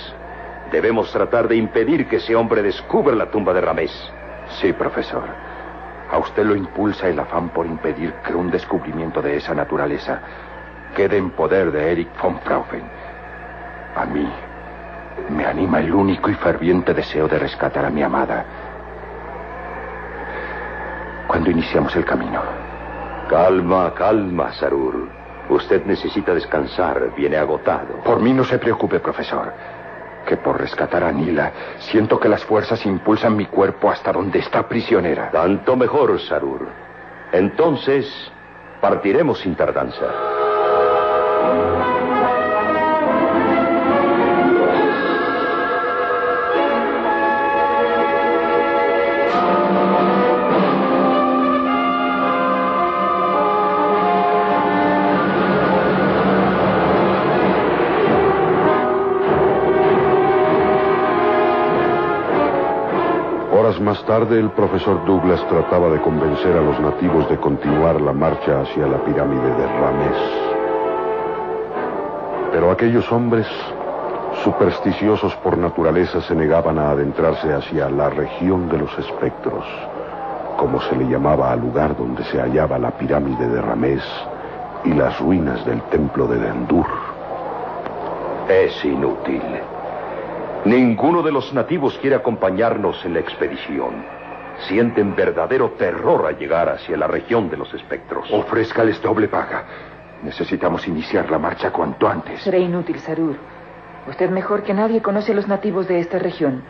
Debemos 0.70 1.10
tratar 1.12 1.48
de 1.48 1.56
impedir 1.56 2.06
que 2.08 2.16
ese 2.16 2.36
hombre 2.36 2.62
descubra 2.62 3.14
la 3.14 3.30
tumba 3.30 3.52
de 3.52 3.60
Ramés. 3.60 4.12
Sí, 4.60 4.72
profesor. 4.72 5.24
A 6.10 6.18
usted 6.18 6.44
lo 6.44 6.56
impulsa 6.56 7.08
el 7.08 7.18
afán 7.18 7.50
por 7.50 7.66
impedir 7.66 8.12
que 8.26 8.34
un 8.34 8.50
descubrimiento 8.50 9.20
de 9.20 9.36
esa 9.36 9.54
naturaleza 9.54 10.20
quede 10.96 11.16
en 11.16 11.30
poder 11.30 11.70
de 11.70 11.92
Erich 11.92 12.08
von 12.22 12.40
Fraufen. 12.40 12.82
A 13.94 14.04
mí 14.04 14.28
me 15.30 15.44
anima 15.44 15.80
el 15.80 15.92
único 15.92 16.30
y 16.30 16.34
ferviente 16.34 16.94
deseo 16.94 17.28
de 17.28 17.38
rescatar 17.38 17.84
a 17.84 17.90
mi 17.90 18.02
amada. 18.02 18.44
Cuando 21.26 21.50
iniciamos 21.50 21.94
el 21.96 22.04
camino, 22.04 22.40
Calma, 23.28 23.92
calma, 23.92 24.52
Sarur. 24.54 25.06
Usted 25.50 25.84
necesita 25.84 26.32
descansar, 26.32 27.12
viene 27.14 27.36
agotado. 27.36 27.96
Por 28.02 28.20
mí 28.20 28.32
no 28.32 28.42
se 28.42 28.58
preocupe, 28.58 29.00
profesor. 29.00 29.52
Que 30.28 30.36
por 30.36 30.60
rescatar 30.60 31.04
a 31.04 31.10
Nila, 31.10 31.52
siento 31.78 32.20
que 32.20 32.28
las 32.28 32.44
fuerzas 32.44 32.84
impulsan 32.84 33.34
mi 33.34 33.46
cuerpo 33.46 33.90
hasta 33.90 34.12
donde 34.12 34.40
está 34.40 34.68
prisionera. 34.68 35.30
Tanto 35.30 35.74
mejor, 35.74 36.20
Sarur. 36.20 36.68
Entonces, 37.32 38.06
partiremos 38.78 39.38
sin 39.38 39.54
tardanza. 39.54 40.04
Más 63.98 64.06
tarde, 64.06 64.38
el 64.38 64.50
profesor 64.50 65.04
Douglas 65.04 65.44
trataba 65.48 65.88
de 65.88 66.00
convencer 66.00 66.56
a 66.56 66.60
los 66.60 66.78
nativos 66.78 67.28
de 67.28 67.36
continuar 67.38 68.00
la 68.00 68.12
marcha 68.12 68.60
hacia 68.60 68.86
la 68.86 68.98
pirámide 69.04 69.48
de 69.48 69.66
Ramés. 69.66 70.16
Pero 72.52 72.70
aquellos 72.70 73.10
hombres, 73.10 73.46
supersticiosos 74.44 75.34
por 75.36 75.56
naturaleza, 75.58 76.20
se 76.20 76.34
negaban 76.34 76.78
a 76.78 76.90
adentrarse 76.90 77.52
hacia 77.52 77.88
la 77.88 78.10
región 78.10 78.68
de 78.68 78.78
los 78.78 78.98
espectros, 78.98 79.64
como 80.56 80.80
se 80.82 80.94
le 80.94 81.08
llamaba 81.08 81.52
al 81.52 81.60
lugar 81.60 81.96
donde 81.96 82.22
se 82.24 82.40
hallaba 82.40 82.78
la 82.78 82.92
pirámide 82.92 83.48
de 83.48 83.60
Ramés 83.60 84.04
y 84.84 84.92
las 84.92 85.18
ruinas 85.18 85.64
del 85.64 85.82
templo 85.84 86.26
de 86.26 86.38
Dendur. 86.38 86.86
Es 88.48 88.84
inútil. 88.84 89.42
Ninguno 90.64 91.22
de 91.22 91.32
los 91.32 91.52
nativos 91.54 91.98
quiere 92.00 92.16
acompañarnos 92.16 93.04
en 93.04 93.14
la 93.14 93.20
expedición. 93.20 94.04
Sienten 94.66 95.14
verdadero 95.14 95.70
terror 95.78 96.26
al 96.26 96.36
llegar 96.36 96.68
hacia 96.68 96.96
la 96.96 97.06
región 97.06 97.48
de 97.48 97.56
los 97.56 97.72
espectros. 97.74 98.28
Ofrézcales 98.32 99.00
doble 99.00 99.28
paga. 99.28 99.64
Necesitamos 100.22 100.86
iniciar 100.88 101.30
la 101.30 101.38
marcha 101.38 101.70
cuanto 101.70 102.08
antes. 102.08 102.42
Será 102.42 102.58
inútil, 102.58 102.98
Sarur. 102.98 103.36
Usted 104.08 104.30
mejor 104.30 104.64
que 104.64 104.74
nadie 104.74 105.00
conoce 105.00 105.32
a 105.32 105.34
los 105.36 105.46
nativos 105.46 105.86
de 105.86 106.00
esta 106.00 106.18
región. 106.18 106.62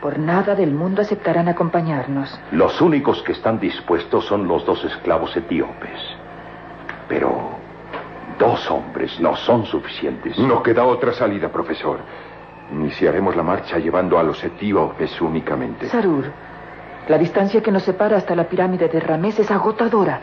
Por 0.00 0.18
nada 0.18 0.54
del 0.54 0.72
mundo 0.72 1.02
aceptarán 1.02 1.48
acompañarnos. 1.48 2.38
Los 2.52 2.80
únicos 2.80 3.22
que 3.22 3.32
están 3.32 3.58
dispuestos 3.58 4.24
son 4.26 4.46
los 4.46 4.64
dos 4.64 4.84
esclavos 4.84 5.36
etíopes. 5.36 6.00
Pero 7.08 7.50
dos 8.38 8.70
hombres 8.70 9.18
no 9.20 9.36
son 9.36 9.64
suficientes. 9.66 10.38
No 10.38 10.62
queda 10.62 10.84
otra 10.84 11.12
salida, 11.12 11.48
profesor. 11.50 11.98
Iniciaremos 12.72 13.36
la 13.36 13.42
marcha 13.42 13.78
llevando 13.78 14.18
a 14.18 14.22
los 14.22 14.42
etíopes 14.42 15.20
únicamente. 15.20 15.88
Sarur, 15.88 16.24
la 17.06 17.18
distancia 17.18 17.62
que 17.62 17.70
nos 17.70 17.82
separa 17.82 18.16
hasta 18.16 18.34
la 18.34 18.44
pirámide 18.44 18.88
de 18.88 18.98
Ramés 18.98 19.38
es 19.38 19.50
agotadora. 19.50 20.20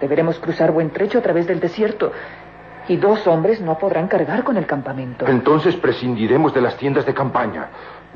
Deberemos 0.00 0.38
cruzar 0.40 0.72
buen 0.72 0.90
trecho 0.90 1.18
a 1.18 1.22
través 1.22 1.46
del 1.46 1.60
desierto. 1.60 2.10
Y 2.88 2.96
dos 2.96 3.26
hombres 3.28 3.60
no 3.60 3.78
podrán 3.78 4.08
cargar 4.08 4.42
con 4.42 4.56
el 4.56 4.66
campamento. 4.66 5.28
Entonces 5.28 5.76
prescindiremos 5.76 6.52
de 6.52 6.60
las 6.60 6.76
tiendas 6.76 7.06
de 7.06 7.14
campaña. 7.14 7.68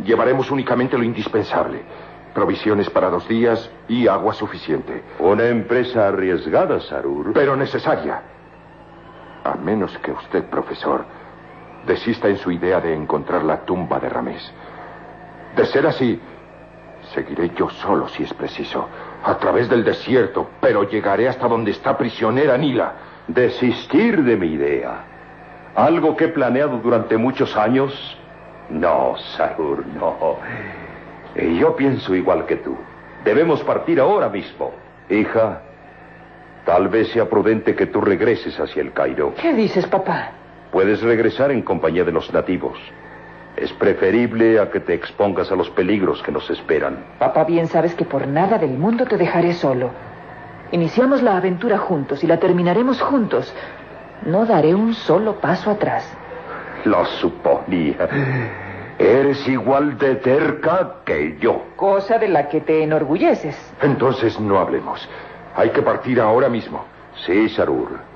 Llevaremos 0.04 0.50
únicamente 0.50 0.98
lo 0.98 1.04
indispensable. 1.04 1.82
Provisiones 2.34 2.90
para 2.90 3.08
dos 3.08 3.28
días 3.28 3.70
y 3.86 4.08
agua 4.08 4.34
suficiente. 4.34 5.04
Una 5.20 5.46
empresa 5.46 6.08
arriesgada, 6.08 6.80
Sarur. 6.80 7.32
Pero 7.32 7.54
necesaria. 7.54 8.20
A 9.44 9.54
menos 9.54 9.96
que 9.98 10.10
usted, 10.10 10.44
profesor, 10.46 11.04
desista 11.86 12.28
en 12.28 12.36
su 12.36 12.50
idea 12.50 12.80
de 12.80 12.94
encontrar 12.94 13.44
la 13.44 13.64
tumba 13.64 13.98
de 13.98 14.08
Ramés. 14.08 14.52
De 15.54 15.64
ser 15.66 15.86
así, 15.86 16.20
seguiré 17.14 17.50
yo 17.56 17.68
solo 17.70 18.08
si 18.08 18.24
es 18.24 18.34
preciso, 18.34 18.88
a 19.24 19.38
través 19.38 19.68
del 19.68 19.84
desierto, 19.84 20.50
pero 20.60 20.84
llegaré 20.84 21.28
hasta 21.28 21.48
donde 21.48 21.70
está 21.70 21.96
prisionera 21.96 22.56
Nila. 22.58 22.92
¿Desistir 23.28 24.22
de 24.22 24.36
mi 24.36 24.52
idea? 24.52 25.04
¿Algo 25.74 26.16
que 26.16 26.26
he 26.26 26.28
planeado 26.28 26.78
durante 26.78 27.16
muchos 27.16 27.56
años? 27.56 27.92
No, 28.70 29.16
Sarur, 29.36 29.84
no. 29.86 30.36
Yo 31.34 31.76
pienso 31.76 32.14
igual 32.14 32.46
que 32.46 32.56
tú. 32.56 32.76
Debemos 33.24 33.62
partir 33.64 34.00
ahora 34.00 34.28
mismo. 34.28 34.72
Hija, 35.10 35.60
tal 36.64 36.88
vez 36.88 37.08
sea 37.08 37.28
prudente 37.28 37.74
que 37.74 37.86
tú 37.86 38.00
regreses 38.00 38.58
hacia 38.58 38.82
el 38.82 38.92
Cairo. 38.92 39.34
¿Qué 39.34 39.52
dices, 39.52 39.86
papá? 39.86 40.30
Puedes 40.76 41.00
regresar 41.00 41.50
en 41.52 41.62
compañía 41.62 42.04
de 42.04 42.12
los 42.12 42.30
nativos. 42.34 42.78
Es 43.56 43.72
preferible 43.72 44.60
a 44.60 44.70
que 44.70 44.80
te 44.80 44.92
expongas 44.92 45.50
a 45.50 45.56
los 45.56 45.70
peligros 45.70 46.22
que 46.22 46.30
nos 46.30 46.50
esperan. 46.50 47.02
Papá, 47.18 47.44
bien 47.44 47.66
sabes 47.66 47.94
que 47.94 48.04
por 48.04 48.28
nada 48.28 48.58
del 48.58 48.76
mundo 48.76 49.06
te 49.06 49.16
dejaré 49.16 49.54
solo. 49.54 49.88
Iniciamos 50.72 51.22
la 51.22 51.38
aventura 51.38 51.78
juntos 51.78 52.22
y 52.22 52.26
la 52.26 52.36
terminaremos 52.38 53.00
juntos. 53.00 53.54
No 54.26 54.44
daré 54.44 54.74
un 54.74 54.92
solo 54.92 55.36
paso 55.40 55.70
atrás. 55.70 56.14
Lo 56.84 57.06
suponía. 57.06 58.06
Eres 58.98 59.48
igual 59.48 59.96
de 59.96 60.16
terca 60.16 60.96
que 61.06 61.38
yo. 61.40 61.68
Cosa 61.76 62.18
de 62.18 62.28
la 62.28 62.50
que 62.50 62.60
te 62.60 62.82
enorgulleces. 62.82 63.56
Entonces 63.80 64.38
no 64.38 64.58
hablemos. 64.58 65.08
Hay 65.54 65.70
que 65.70 65.80
partir 65.80 66.20
ahora 66.20 66.50
mismo. 66.50 66.84
Sí, 67.24 67.48
Sarur. 67.48 68.15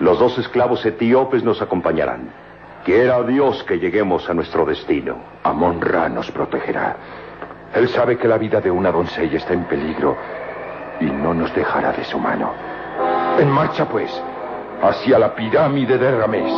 Los 0.00 0.18
dos 0.18 0.38
esclavos 0.38 0.84
etíopes 0.86 1.44
nos 1.44 1.60
acompañarán. 1.60 2.30
Quiera 2.84 3.22
Dios 3.22 3.62
que 3.64 3.78
lleguemos 3.78 4.28
a 4.30 4.34
nuestro 4.34 4.64
destino. 4.64 5.16
Amon 5.44 5.82
Ra 5.82 6.08
nos 6.08 6.30
protegerá. 6.30 6.96
Él 7.74 7.86
sabe 7.90 8.16
que 8.16 8.26
la 8.26 8.38
vida 8.38 8.62
de 8.62 8.70
una 8.70 8.90
doncella 8.90 9.36
está 9.36 9.52
en 9.52 9.64
peligro 9.64 10.16
y 11.00 11.04
no 11.04 11.34
nos 11.34 11.54
dejará 11.54 11.92
de 11.92 12.04
su 12.04 12.18
mano. 12.18 12.50
En 13.38 13.50
marcha, 13.50 13.86
pues, 13.86 14.10
hacia 14.82 15.18
la 15.18 15.34
pirámide 15.34 15.98
de 15.98 16.18
Ramés. 16.18 16.52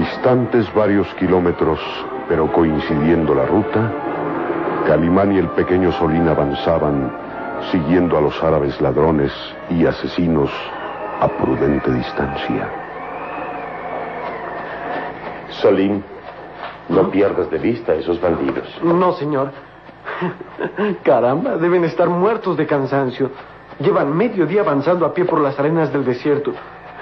Distantes 0.00 0.72
varios 0.72 1.06
kilómetros, 1.16 1.78
pero 2.26 2.50
coincidiendo 2.50 3.34
la 3.34 3.44
ruta, 3.44 3.92
Calimán 4.86 5.30
y 5.32 5.36
el 5.36 5.48
pequeño 5.50 5.92
Solín 5.92 6.26
avanzaban 6.26 7.12
siguiendo 7.70 8.16
a 8.16 8.22
los 8.22 8.42
árabes 8.42 8.80
ladrones 8.80 9.30
y 9.68 9.84
asesinos 9.84 10.50
a 11.20 11.28
prudente 11.28 11.92
distancia. 11.92 12.70
Solín, 15.60 16.02
no 16.88 17.10
pierdas 17.10 17.50
de 17.50 17.58
vista 17.58 17.92
a 17.92 17.96
esos 17.96 18.18
bandidos. 18.22 18.80
No, 18.82 19.12
señor. 19.12 19.52
Caramba, 21.02 21.58
deben 21.58 21.84
estar 21.84 22.08
muertos 22.08 22.56
de 22.56 22.66
cansancio. 22.66 23.32
Llevan 23.78 24.16
medio 24.16 24.46
día 24.46 24.62
avanzando 24.62 25.04
a 25.04 25.12
pie 25.12 25.26
por 25.26 25.42
las 25.42 25.58
arenas 25.58 25.92
del 25.92 26.06
desierto, 26.06 26.54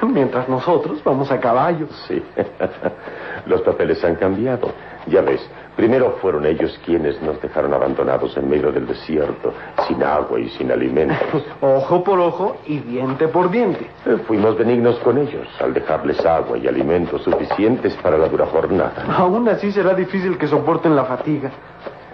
mientras 0.07 0.49
nosotros 0.49 1.03
vamos 1.05 1.31
a 1.31 1.41
caballo. 1.41 1.87
Sí. 2.07 2.23
Los 3.47 3.63
papeles 3.63 4.03
han 4.05 4.17
cambiado. 4.17 4.71
Ya 5.07 5.23
ves, 5.23 5.41
primero 5.77 6.17
fueron 6.21 6.45
ellos 6.45 6.79
quienes 6.85 7.21
nos 7.23 7.41
dejaron 7.41 7.73
abandonados 7.73 8.37
en 8.37 8.49
medio 8.51 8.71
del 8.71 8.87
desierto, 8.87 9.55
sin 9.87 10.03
agua 10.03 10.39
y 10.39 10.49
sin 10.51 10.71
alimentos. 10.71 11.43
Ojo 11.61 12.05
por 12.05 12.19
ojo 12.19 12.57
y 12.67 12.79
diente 12.81 13.29
por 13.29 13.51
diente. 13.51 13.89
Eh, 14.05 14.19
Fuimos 14.27 14.59
benignos 14.59 14.99
con 14.99 15.19
ellos 15.19 15.47
al 15.61 15.73
dejarles 15.73 16.25
agua 16.27 16.59
y 16.59 16.69
alimentos 16.69 17.23
suficientes 17.23 17.95
para 18.03 18.19
la 18.19 18.29
dura 18.29 18.47
jornada. 18.47 19.07
Aún 19.17 19.49
así 19.49 19.73
será 19.73 19.95
difícil 19.95 20.37
que 20.37 20.47
soporten 20.47 20.95
la 20.95 21.05
fatiga. 21.05 21.51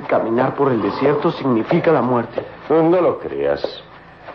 Caminar 0.09 0.55
por 0.55 0.71
el 0.71 0.83
desierto 0.83 1.31
significa 1.33 1.91
la 1.91 2.03
muerte. 2.03 2.43
No 2.69 3.01
lo 3.01 3.19
creas. 3.19 3.84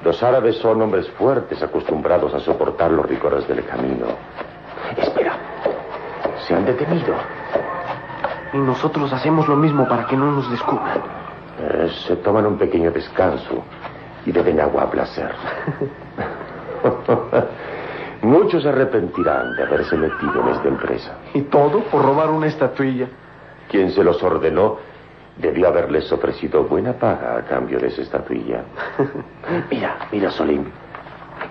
Los 0.04 0.22
árabes 0.24 0.58
son 0.58 0.82
hombres 0.82 1.10
fuertes, 1.12 1.62
acostumbrados 1.62 2.34
a 2.34 2.40
soportar 2.40 2.92
los 2.92 3.06
rigores 3.06 3.48
del 3.48 3.66
camino. 3.66 4.06
Espera. 4.96 5.38
Se 6.48 6.56
han 6.56 6.66
detenido. 6.66 7.16
Y 8.54 8.58
nosotros 8.58 9.12
hacemos 9.12 9.48
lo 9.48 9.56
mismo 9.56 9.88
para 9.88 10.08
que 10.08 10.16
no 10.16 10.32
nos 10.32 10.50
descubran. 10.50 11.02
Eh, 11.60 11.92
se 12.08 12.16
toman 12.18 12.46
un 12.46 12.58
pequeño 12.58 12.92
descanso 12.92 13.64
y 14.26 14.32
beben 14.32 14.62
agua 14.62 14.84
a 14.84 14.90
placer. 14.90 15.32
Muchos 18.22 18.64
se 18.64 18.70
arrepentirán 18.70 19.56
de 19.56 19.64
haberse 19.64 19.98
metido 19.98 20.42
en 20.42 20.48
esta 20.50 20.68
empresa. 20.68 21.18
Y 21.34 21.42
todo 21.44 21.84
por 21.84 22.04
robar 22.04 22.30
una 22.30 22.48
estatuilla. 22.48 23.08
Quien 23.70 23.92
se 23.92 24.04
los 24.04 24.22
ordenó 24.24 24.78
debió 25.40 25.70
haberles 25.70 26.12
ofrecido 26.12 26.64
buena 26.64 26.94
paga 26.94 27.38
a 27.38 27.42
cambio 27.44 27.80
de 27.80 27.88
esa 27.88 28.02
estatuilla. 28.02 28.64
mira, 29.72 29.98
mira, 30.12 30.32
Solim. 30.32 30.66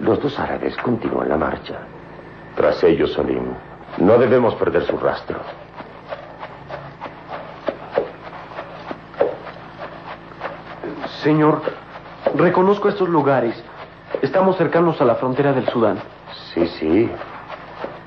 Los 0.00 0.20
dos 0.22 0.38
árabes 0.38 0.76
continúan 0.76 1.28
la 1.28 1.36
marcha. 1.36 1.78
Tras 2.54 2.82
ellos, 2.84 3.12
Solim, 3.12 3.44
No 3.98 4.18
debemos 4.18 4.54
perder 4.56 4.82
su 4.84 4.96
rastro. 4.98 5.38
Señor, 11.22 11.62
reconozco 12.34 12.88
estos 12.88 13.08
lugares. 13.08 13.60
Estamos 14.22 14.56
cercanos 14.56 15.00
a 15.00 15.04
la 15.04 15.16
frontera 15.16 15.52
del 15.52 15.66
Sudán. 15.68 15.98
Sí, 16.54 16.66
sí. 16.78 17.10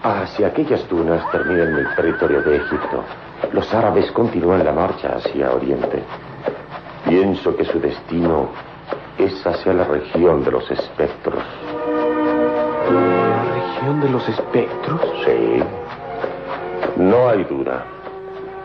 Hacia 0.04 0.48
aquellas 0.48 0.88
dunas 0.88 1.30
terminan 1.32 1.76
el 1.76 1.96
territorio 1.96 2.42
de 2.42 2.58
Egipto. 2.58 3.04
Los 3.52 3.74
árabes 3.74 4.12
continúan 4.12 4.64
la 4.64 4.72
marcha 4.72 5.16
hacia 5.16 5.52
Oriente. 5.52 6.04
Pienso 7.06 7.56
que 7.56 7.66
su 7.66 7.80
destino 7.80 8.50
es 9.18 9.46
hacia 9.46 9.74
la 9.74 9.84
región 9.84 10.44
de 10.44 10.52
los 10.52 10.70
espectros. 10.72 11.44
¿La 12.90 13.44
región 13.54 14.02
de 14.02 14.10
los 14.10 14.30
espectros? 14.30 15.02
Sí. 15.26 15.64
No 16.98 17.30
hay 17.30 17.44
duda. 17.44 17.84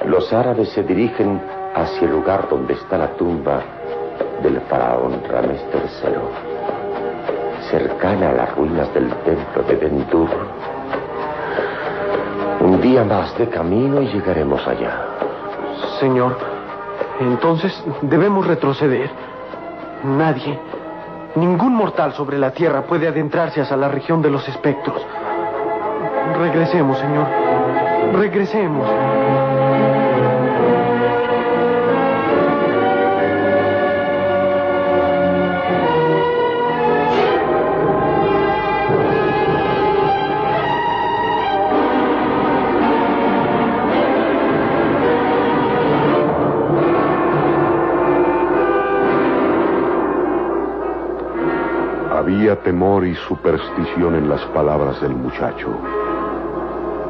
Los 0.05 0.33
árabes 0.33 0.69
se 0.71 0.83
dirigen 0.83 1.41
hacia 1.75 2.07
el 2.07 2.12
lugar 2.12 2.49
donde 2.49 2.75
está 2.75 2.97
la 2.99 3.09
tumba 3.17 3.62
del 4.42 4.60
faraón 4.62 5.23
Ramés 5.28 5.65
III, 5.73 6.15
cercana 7.71 8.31
a 8.31 8.33
las 8.33 8.55
ruinas 8.55 8.92
del 8.94 9.09
templo 9.25 9.62
de 9.65 9.76
Dendur. 9.76 10.28
Un 12.60 12.81
día 12.81 13.05
más 13.05 13.37
de 13.39 13.49
camino 13.49 14.01
y 14.03 14.06
llegaremos 14.08 14.67
allá. 14.67 15.06
Señor, 16.01 16.37
entonces 17.21 17.85
debemos 18.03 18.47
retroceder. 18.47 19.10
Nadie, 20.05 20.58
ningún 21.37 21.74
mortal 21.74 22.12
sobre 22.12 22.39
la 22.39 22.51
tierra 22.51 22.83
puede 22.83 23.08
adentrarse 23.08 23.60
hacia 23.60 23.76
la 23.76 23.89
región 23.89 24.22
de 24.22 24.31
los 24.31 24.47
espectros. 24.49 25.01
Regresemos, 26.39 26.99
Señor. 26.99 27.26
Regresemos. 28.15 28.87
Superstición 53.28 54.15
en 54.15 54.28
las 54.28 54.42
palabras 54.47 55.00
del 55.00 55.15
muchacho. 55.15 55.68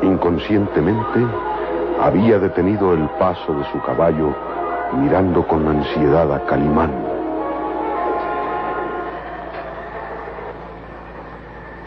Inconscientemente, 0.03 1.26
había 2.01 2.39
detenido 2.39 2.92
el 2.92 3.08
paso 3.19 3.55
de 3.55 3.65
su 3.71 3.81
caballo 3.83 4.35
mirando 4.94 5.47
con 5.47 5.67
ansiedad 5.67 6.33
a 6.33 6.44
Calimán. 6.47 7.17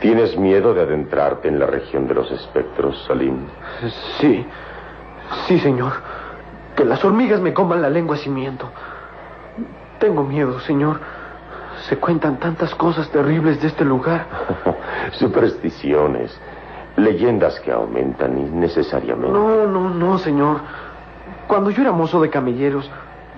¿Tienes 0.01 0.37
miedo 0.37 0.73
de 0.73 0.81
adentrarte 0.81 1.49
en 1.49 1.59
la 1.59 1.65
región 1.65 2.07
de 2.07 2.13
los 2.13 2.31
espectros, 2.31 3.03
Salim? 3.05 3.47
Sí, 4.19 4.45
sí, 5.45 5.59
señor. 5.59 5.91
Que 6.75 6.85
las 6.85 7.03
hormigas 7.03 7.41
me 7.41 7.53
coman 7.53 7.81
la 7.81 7.89
lengua 7.89 8.15
si 8.15 8.29
miento. 8.29 8.69
Tengo 9.99 10.23
miedo, 10.23 10.59
señor. 10.61 11.01
Se 11.87 11.97
cuentan 11.97 12.37
tantas 12.37 12.75
cosas 12.75 13.09
terribles 13.09 13.61
de 13.61 13.67
este 13.67 13.85
lugar. 13.85 14.25
Supersticiones, 15.13 16.37
leyendas 16.97 17.59
que 17.61 17.71
aumentan 17.71 18.37
innecesariamente. 18.37 19.31
No, 19.31 19.65
no, 19.65 19.89
no, 19.89 20.17
señor. 20.17 20.61
Cuando 21.47 21.71
yo 21.71 21.81
era 21.81 21.91
mozo 21.91 22.21
de 22.21 22.29
camelleros, 22.29 22.89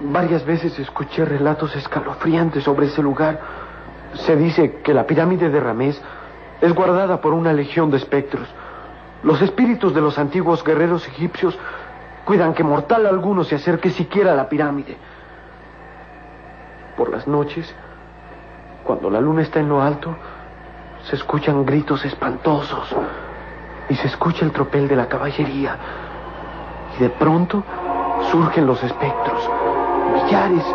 varias 0.02 0.46
veces 0.46 0.78
escuché 0.80 1.24
relatos 1.24 1.76
escalofriantes 1.76 2.64
sobre 2.64 2.88
ese 2.88 3.02
lugar. 3.02 3.40
Se 4.14 4.36
dice 4.36 4.82
que 4.84 4.94
la 4.94 5.06
pirámide 5.06 5.50
de 5.50 5.60
Ramés 5.60 6.02
es 6.60 6.74
guardada 6.74 7.22
por 7.22 7.34
una 7.34 7.54
legión 7.54 7.92
de 7.92 7.98
espectros. 7.98 8.48
Los 9.24 9.42
espíritus 9.42 9.94
de 9.94 10.02
los 10.02 10.18
antiguos 10.18 10.64
guerreros 10.64 11.08
egipcios 11.08 11.58
cuidan 12.26 12.54
que 12.54 12.64
mortal 12.64 13.06
alguno 13.06 13.44
se 13.44 13.56
acerque 13.56 13.90
siquiera 13.92 14.34
a 14.34 14.36
la 14.36 14.50
pirámide. 14.50 14.98
Por 16.98 17.10
las 17.10 17.28
noches, 17.28 17.74
cuando 18.84 19.10
la 19.10 19.22
luna 19.22 19.42
está 19.42 19.60
en 19.60 19.70
lo 19.70 19.82
alto, 19.82 20.16
se 21.04 21.16
escuchan 21.16 21.66
gritos 21.66 22.06
espantosos 22.06 22.96
y 23.90 23.96
se 23.96 24.08
escucha 24.08 24.46
el 24.46 24.52
tropel 24.52 24.88
de 24.88 24.96
la 24.96 25.08
caballería. 25.08 25.78
Y 26.98 27.04
de 27.04 27.10
pronto 27.10 27.64
surgen 28.32 28.66
los 28.66 28.82
espectros. 28.84 29.50
Millares, 30.14 30.66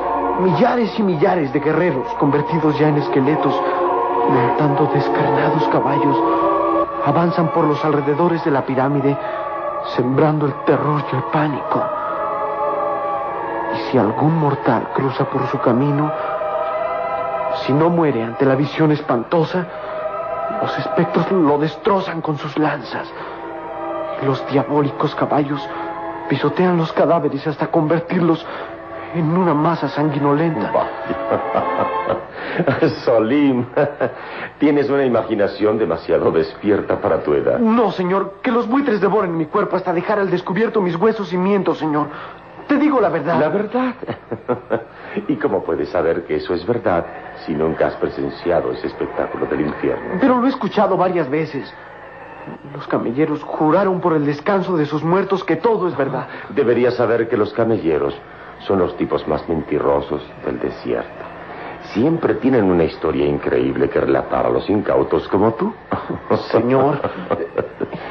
millares 0.40 0.98
y 0.98 1.02
millares 1.02 1.52
de 1.52 1.60
guerreros 1.60 2.08
convertidos 2.14 2.78
ya 2.78 2.88
en 2.88 2.98
esqueletos, 2.98 3.54
montando 4.28 4.90
descarnados 4.92 5.68
caballos, 5.68 6.16
avanzan 7.04 7.48
por 7.52 7.64
los 7.64 7.84
alrededores 7.84 8.44
de 8.44 8.50
la 8.50 8.64
pirámide, 8.64 9.16
sembrando 9.94 10.46
el 10.46 10.54
terror 10.64 11.04
y 11.12 11.16
el 11.16 11.22
pánico. 11.24 11.84
Y 13.74 13.90
si 13.90 13.98
algún 13.98 14.38
mortal 14.38 14.88
cruza 14.94 15.24
por 15.26 15.46
su 15.48 15.58
camino, 15.60 16.10
si 17.64 17.72
no 17.72 17.90
muere 17.90 18.22
ante 18.22 18.44
la 18.44 18.54
visión 18.54 18.92
espantosa, 18.92 19.66
los 20.60 20.78
espectros 20.78 21.30
lo 21.32 21.58
destrozan 21.58 22.20
con 22.20 22.38
sus 22.38 22.56
lanzas. 22.58 23.08
Y 24.22 24.26
los 24.26 24.46
diabólicos 24.48 25.14
caballos 25.14 25.66
pisotean 26.28 26.76
los 26.76 26.92
cadáveres 26.92 27.46
hasta 27.46 27.68
convertirlos 27.68 28.44
en 29.14 29.36
una 29.36 29.54
masa 29.54 29.88
sanguinolenta. 29.88 30.72
Solim, 33.04 33.66
tienes 34.58 34.88
una 34.88 35.04
imaginación 35.04 35.78
demasiado 35.78 36.30
despierta 36.30 37.00
para 37.00 37.22
tu 37.22 37.34
edad. 37.34 37.58
No, 37.58 37.92
señor, 37.92 38.34
que 38.42 38.50
los 38.50 38.66
buitres 38.66 39.00
devoren 39.00 39.36
mi 39.36 39.46
cuerpo 39.46 39.76
hasta 39.76 39.92
dejar 39.92 40.18
al 40.18 40.30
descubierto 40.30 40.80
mis 40.80 40.96
huesos 40.96 41.32
y 41.32 41.36
mientos, 41.36 41.78
señor. 41.78 42.08
Te 42.66 42.76
digo 42.76 43.00
la 43.00 43.10
verdad. 43.10 43.38
La 43.38 43.48
verdad. 43.48 43.94
¿Y 45.28 45.36
cómo 45.36 45.62
puedes 45.62 45.90
saber 45.90 46.24
que 46.24 46.36
eso 46.36 46.54
es 46.54 46.66
verdad 46.66 47.04
si 47.46 47.54
nunca 47.54 47.86
has 47.86 47.94
presenciado 47.94 48.72
ese 48.72 48.88
espectáculo 48.88 49.46
del 49.46 49.62
infierno? 49.62 50.18
Pero 50.20 50.38
lo 50.38 50.46
he 50.46 50.50
escuchado 50.50 50.96
varias 50.96 51.30
veces. 51.30 51.72
Los 52.74 52.86
camelleros 52.86 53.42
juraron 53.42 54.00
por 54.00 54.14
el 54.14 54.26
descanso 54.26 54.76
de 54.76 54.86
sus 54.86 55.02
muertos 55.02 55.42
que 55.44 55.56
todo 55.56 55.88
es 55.88 55.96
verdad. 55.96 56.28
Deberías 56.50 56.94
saber 56.94 57.28
que 57.28 57.36
los 57.36 57.52
camelleros 57.52 58.14
son 58.60 58.78
los 58.78 58.96
tipos 58.96 59.26
más 59.26 59.48
mentirosos 59.48 60.22
del 60.44 60.58
desierto. 60.60 61.24
Siempre 61.92 62.34
tienen 62.34 62.64
una 62.64 62.84
historia 62.84 63.26
increíble 63.26 63.88
que 63.88 64.00
relatar 64.00 64.46
a 64.46 64.50
los 64.50 64.68
incautos 64.68 65.28
como 65.28 65.54
tú. 65.54 65.72
Señor, 66.50 67.00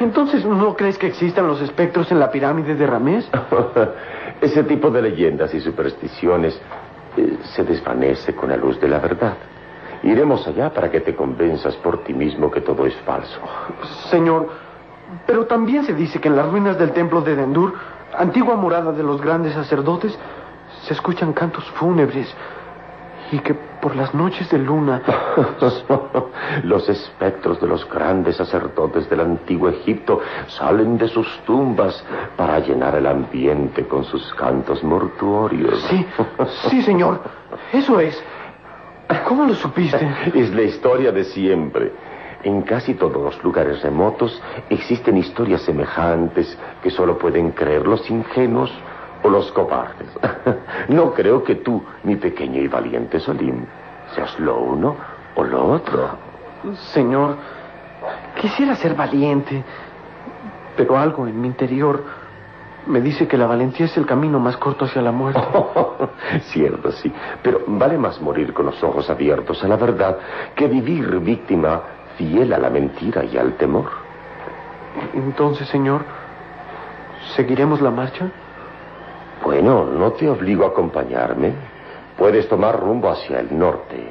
entonces 0.00 0.44
¿no 0.46 0.74
crees 0.76 0.96
que 0.96 1.06
existan 1.06 1.46
los 1.46 1.60
espectros 1.60 2.10
en 2.10 2.18
la 2.18 2.30
pirámide 2.30 2.74
de 2.74 2.86
Ramés? 2.86 3.28
Ese 4.40 4.64
tipo 4.64 4.90
de 4.90 5.02
leyendas 5.02 5.52
y 5.54 5.60
supersticiones 5.60 6.60
eh, 7.16 7.38
se 7.54 7.64
desvanece 7.64 8.34
con 8.34 8.48
la 8.48 8.56
luz 8.56 8.80
de 8.80 8.88
la 8.88 8.98
verdad. 8.98 9.34
Iremos 10.02 10.46
allá 10.46 10.70
para 10.70 10.90
que 10.90 11.00
te 11.00 11.14
convenzas 11.14 11.74
por 11.76 12.04
ti 12.04 12.12
mismo 12.12 12.50
que 12.50 12.60
todo 12.60 12.86
es 12.86 12.94
falso. 12.96 13.40
Señor, 14.10 14.48
pero 15.26 15.46
también 15.46 15.84
se 15.84 15.94
dice 15.94 16.20
que 16.20 16.28
en 16.28 16.36
las 16.36 16.48
ruinas 16.50 16.78
del 16.78 16.92
templo 16.92 17.22
de 17.22 17.36
Dendur, 17.36 17.74
antigua 18.16 18.56
morada 18.56 18.92
de 18.92 19.02
los 19.02 19.20
grandes 19.20 19.54
sacerdotes, 19.54 20.16
se 20.82 20.94
escuchan 20.94 21.32
cantos 21.32 21.64
fúnebres 21.72 22.32
y 23.32 23.38
que 23.40 23.54
por 23.54 23.96
las 23.96 24.14
noches 24.14 24.50
de 24.50 24.58
luna 24.58 25.02
los 26.62 26.88
espectros 26.88 27.60
de 27.60 27.66
los 27.66 27.88
grandes 27.88 28.36
sacerdotes 28.36 29.08
del 29.08 29.20
antiguo 29.20 29.68
Egipto 29.68 30.20
salen 30.48 30.98
de 30.98 31.08
sus 31.08 31.26
tumbas 31.40 32.04
para 32.36 32.58
llenar 32.60 32.94
el 32.96 33.06
ambiente 33.06 33.86
con 33.86 34.04
sus 34.04 34.32
cantos 34.34 34.82
mortuorios. 34.82 35.80
Sí, 35.88 36.06
sí, 36.70 36.82
señor. 36.82 37.20
Eso 37.72 38.00
es. 38.00 38.22
¿Cómo 39.26 39.44
lo 39.44 39.54
supiste? 39.54 40.08
Es 40.34 40.52
la 40.54 40.62
historia 40.62 41.12
de 41.12 41.24
siempre. 41.24 41.92
En 42.42 42.62
casi 42.62 42.94
todos 42.94 43.22
los 43.22 43.42
lugares 43.42 43.82
remotos 43.82 44.40
existen 44.70 45.16
historias 45.16 45.62
semejantes 45.62 46.56
que 46.82 46.90
solo 46.90 47.18
pueden 47.18 47.52
creer 47.52 47.86
los 47.86 48.08
ingenuos 48.10 48.72
o 49.26 49.28
los 49.28 49.50
cobardes. 49.52 50.08
No 50.88 51.12
creo 51.12 51.42
que 51.42 51.56
tú, 51.56 51.82
mi 52.04 52.16
pequeño 52.16 52.60
y 52.60 52.68
valiente 52.68 53.18
Solim, 53.18 53.64
seas 54.14 54.38
lo 54.38 54.58
uno 54.60 54.96
o 55.34 55.42
lo 55.42 55.66
otro. 55.66 56.10
Señor, 56.94 57.36
quisiera 58.40 58.76
ser 58.76 58.94
valiente, 58.94 59.64
pero 60.76 60.96
algo 60.96 61.26
en 61.26 61.40
mi 61.40 61.48
interior 61.48 62.04
me 62.86 63.00
dice 63.00 63.26
que 63.26 63.36
la 63.36 63.46
valentía 63.46 63.86
es 63.86 63.96
el 63.96 64.06
camino 64.06 64.38
más 64.38 64.56
corto 64.58 64.84
hacia 64.84 65.02
la 65.02 65.10
muerte. 65.10 65.40
Cierto, 66.52 66.92
sí. 66.92 67.12
Pero 67.42 67.62
vale 67.66 67.98
más 67.98 68.20
morir 68.20 68.52
con 68.52 68.66
los 68.66 68.80
ojos 68.84 69.10
abiertos 69.10 69.62
a 69.64 69.68
la 69.68 69.76
verdad 69.76 70.18
que 70.54 70.68
vivir 70.68 71.18
víctima 71.18 71.82
fiel 72.16 72.52
a 72.52 72.58
la 72.58 72.70
mentira 72.70 73.24
y 73.24 73.36
al 73.36 73.54
temor. 73.54 73.90
Entonces, 75.14 75.68
señor, 75.68 76.02
¿seguiremos 77.34 77.80
la 77.80 77.90
marcha? 77.90 78.30
Bueno, 79.42 79.84
no 79.84 80.12
te 80.12 80.28
obligo 80.28 80.64
a 80.64 80.68
acompañarme. 80.68 81.52
Puedes 82.16 82.48
tomar 82.48 82.80
rumbo 82.80 83.10
hacia 83.10 83.40
el 83.40 83.56
norte, 83.56 84.08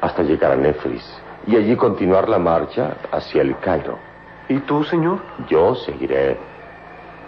hasta 0.00 0.22
llegar 0.22 0.52
a 0.52 0.56
Nefris, 0.56 1.04
y 1.46 1.56
allí 1.56 1.76
continuar 1.76 2.28
la 2.28 2.38
marcha 2.38 2.96
hacia 3.12 3.42
el 3.42 3.58
Cairo. 3.58 3.98
¿Y 4.48 4.58
tú, 4.60 4.82
señor? 4.84 5.18
Yo 5.48 5.74
seguiré 5.74 6.38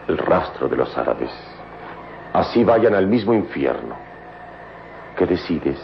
el 0.08 0.18
rastro 0.18 0.68
de 0.68 0.76
los 0.76 0.96
árabes. 0.96 1.30
Así 2.32 2.64
vayan 2.64 2.94
al 2.94 3.06
mismo 3.06 3.34
infierno. 3.34 3.96
¿Qué 5.16 5.26
decides? 5.26 5.78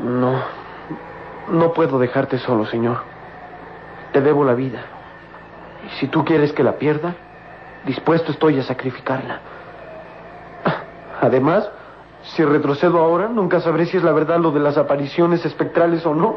No, 0.00 0.42
no 1.48 1.72
puedo 1.72 1.98
dejarte 1.98 2.38
solo, 2.38 2.66
señor. 2.66 2.98
Te 4.12 4.20
debo 4.20 4.44
la 4.44 4.54
vida. 4.54 4.80
Y 5.86 6.00
si 6.00 6.08
tú 6.08 6.24
quieres 6.24 6.52
que 6.52 6.64
la 6.64 6.72
pierda, 6.72 7.14
dispuesto 7.84 8.32
estoy 8.32 8.58
a 8.58 8.62
sacrificarla. 8.62 9.40
Además, 11.20 11.68
si 12.22 12.44
retrocedo 12.44 12.98
ahora, 12.98 13.28
nunca 13.28 13.60
sabré 13.60 13.86
si 13.86 13.96
es 13.96 14.02
la 14.02 14.12
verdad 14.12 14.38
lo 14.38 14.50
de 14.50 14.60
las 14.60 14.76
apariciones 14.76 15.44
espectrales 15.44 16.04
o 16.06 16.14
no. 16.14 16.36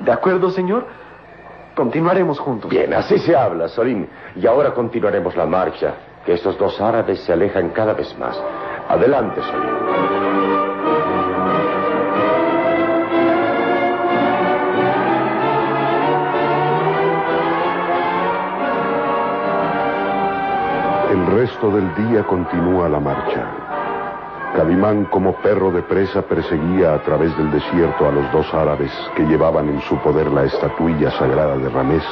¿De 0.00 0.12
acuerdo, 0.12 0.50
señor? 0.50 0.86
Continuaremos 1.74 2.38
juntos. 2.38 2.70
Bien, 2.70 2.92
así 2.92 3.18
se 3.18 3.34
habla, 3.34 3.68
Solim. 3.68 4.06
Y 4.36 4.46
ahora 4.46 4.74
continuaremos 4.74 5.36
la 5.36 5.46
marcha, 5.46 5.94
que 6.24 6.34
estos 6.34 6.58
dos 6.58 6.80
árabes 6.80 7.20
se 7.20 7.32
alejan 7.32 7.70
cada 7.70 7.94
vez 7.94 8.16
más. 8.18 8.38
Adelante, 8.88 9.40
Solim. 9.42 9.70
El 21.10 21.26
resto 21.26 21.70
del 21.70 21.94
día 21.94 22.24
continúa 22.24 22.88
la 22.88 23.00
marcha. 23.00 23.71
Calimán 24.54 25.06
como 25.06 25.32
perro 25.36 25.70
de 25.70 25.82
presa 25.82 26.20
perseguía 26.20 26.92
a 26.92 27.02
través 27.02 27.34
del 27.38 27.50
desierto 27.50 28.06
a 28.06 28.12
los 28.12 28.30
dos 28.32 28.52
árabes 28.52 28.92
que 29.16 29.24
llevaban 29.24 29.68
en 29.70 29.80
su 29.80 29.96
poder 29.98 30.30
la 30.30 30.44
estatuilla 30.44 31.10
sagrada 31.12 31.56
de 31.56 31.70
Ramés. 31.70 32.04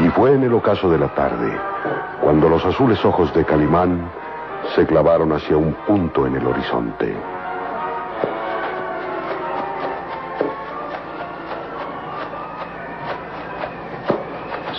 Y 0.00 0.08
fue 0.10 0.34
en 0.34 0.42
el 0.42 0.52
ocaso 0.52 0.90
de 0.90 0.98
la 0.98 1.08
tarde, 1.14 1.50
cuando 2.20 2.50
los 2.50 2.62
azules 2.64 3.02
ojos 3.06 3.32
de 3.32 3.42
Calimán 3.42 4.10
se 4.74 4.86
clavaron 4.86 5.32
hacia 5.32 5.56
un 5.56 5.72
punto 5.86 6.26
en 6.26 6.36
el 6.36 6.46
horizonte. 6.46 7.16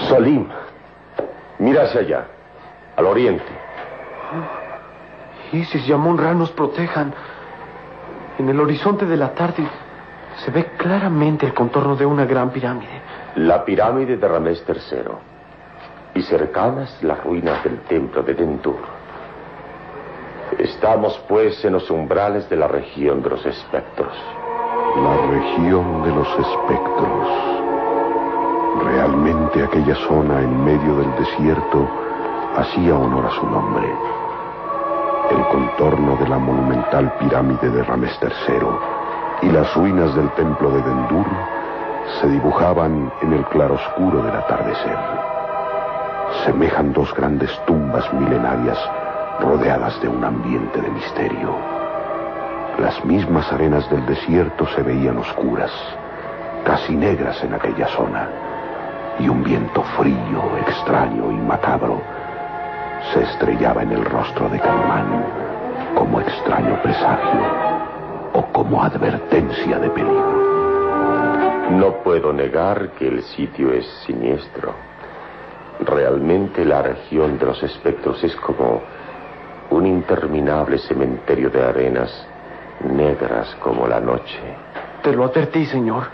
Solim, 0.08 0.48
mira 1.58 1.84
hacia 1.84 2.02
allá, 2.02 2.28
al 2.98 3.06
oriente. 3.08 3.60
Isis 5.52 5.88
y 5.88 5.94
Amon-Ra 5.94 6.34
nos 6.34 6.52
protejan. 6.52 7.14
En 8.38 8.50
el 8.50 8.60
horizonte 8.60 9.06
de 9.06 9.18
la 9.18 9.34
tarde 9.34 9.68
se 10.44 10.52
ve 10.52 10.72
claramente 10.78 11.46
el 11.46 11.54
contorno 11.54 11.96
de 11.96 12.06
una 12.06 12.26
gran 12.26 12.52
pirámide. 12.52 13.02
La 13.36 13.66
pirámide 13.66 14.18
de 14.18 14.28
Ramés 14.28 14.64
III. 14.68 15.12
Y 16.16 16.22
cercanas 16.24 17.02
las 17.04 17.24
ruinas 17.24 17.64
del 17.64 17.80
templo 17.82 18.24
de 18.24 18.34
Dentur. 18.34 18.80
Estamos, 20.58 21.20
pues, 21.28 21.64
en 21.64 21.74
los 21.74 21.90
umbrales 21.90 22.50
de 22.50 22.56
la 22.56 22.68
región 22.68 23.22
de 23.22 23.30
los 23.30 23.46
espectros. 23.46 24.14
La 24.96 25.16
región 25.28 26.04
de 26.04 26.10
los 26.10 26.28
espectros. 26.28 27.28
Realmente 28.84 29.64
aquella 29.64 29.96
zona 30.08 30.42
en 30.42 30.64
medio 30.64 30.96
del 30.96 31.16
desierto 31.16 31.88
hacía 32.56 32.96
honor 32.96 33.26
a 33.26 33.32
su 33.32 33.46
nombre. 33.46 34.19
El 35.30 35.48
contorno 35.48 36.16
de 36.16 36.28
la 36.28 36.40
monumental 36.40 37.14
pirámide 37.20 37.70
de 37.70 37.84
Ramés 37.84 38.18
III 38.20 39.48
y 39.48 39.52
las 39.52 39.72
ruinas 39.76 40.16
del 40.16 40.30
templo 40.32 40.72
de 40.72 40.82
Dendur 40.82 41.28
se 42.20 42.28
dibujaban 42.28 43.12
en 43.22 43.34
el 43.34 43.46
claroscuro 43.46 44.24
del 44.24 44.36
atardecer. 44.36 44.98
Semejan 46.46 46.94
dos 46.94 47.14
grandes 47.14 47.52
tumbas 47.68 48.12
milenarias 48.14 48.78
rodeadas 49.40 50.02
de 50.02 50.08
un 50.08 50.24
ambiente 50.24 50.82
de 50.82 50.90
misterio. 50.90 51.56
Las 52.80 53.06
mismas 53.06 53.52
arenas 53.54 53.88
del 53.92 54.06
desierto 54.08 54.66
se 54.76 54.82
veían 54.82 55.18
oscuras, 55.18 55.72
casi 56.66 56.96
negras 56.96 57.44
en 57.44 57.54
aquella 57.54 57.88
zona, 57.90 58.28
y 59.20 59.30
un 59.30 59.44
viento 59.44 59.84
frío, 59.96 60.58
extraño 60.66 61.32
y 61.32 61.36
macabro 61.36 62.02
se 63.14 63.24
estrellaba 63.24 63.84
en 63.84 63.92
el 63.92 64.06
rostro 64.06 64.50
de 64.50 64.60
Calimán 64.60 65.24
como 65.96 66.22
extraño 66.22 66.82
presagio 66.82 67.42
o 68.34 68.44
como 68.52 68.84
advertencia 68.84 69.80
de 69.80 69.90
peligro. 69.90 70.40
No 71.72 71.94
puedo 72.04 72.34
negar 72.34 72.92
que 72.98 73.08
el 73.08 73.24
sitio 73.24 73.72
es 73.72 73.86
siniestro. 74.06 74.74
Realmente 75.80 76.66
la 76.66 76.82
región 76.82 77.38
de 77.38 77.46
los 77.46 77.62
espectros 77.64 78.24
es 78.24 78.36
como 78.38 78.82
un 79.70 79.86
interminable 79.86 80.78
cementerio 80.80 81.50
de 81.50 81.64
arenas 81.64 82.28
negras 82.84 83.56
como 83.62 83.88
la 83.88 84.00
noche. 84.00 84.40
Te 85.04 85.14
lo 85.14 85.26
advertí, 85.26 85.66
señor. 85.66 86.08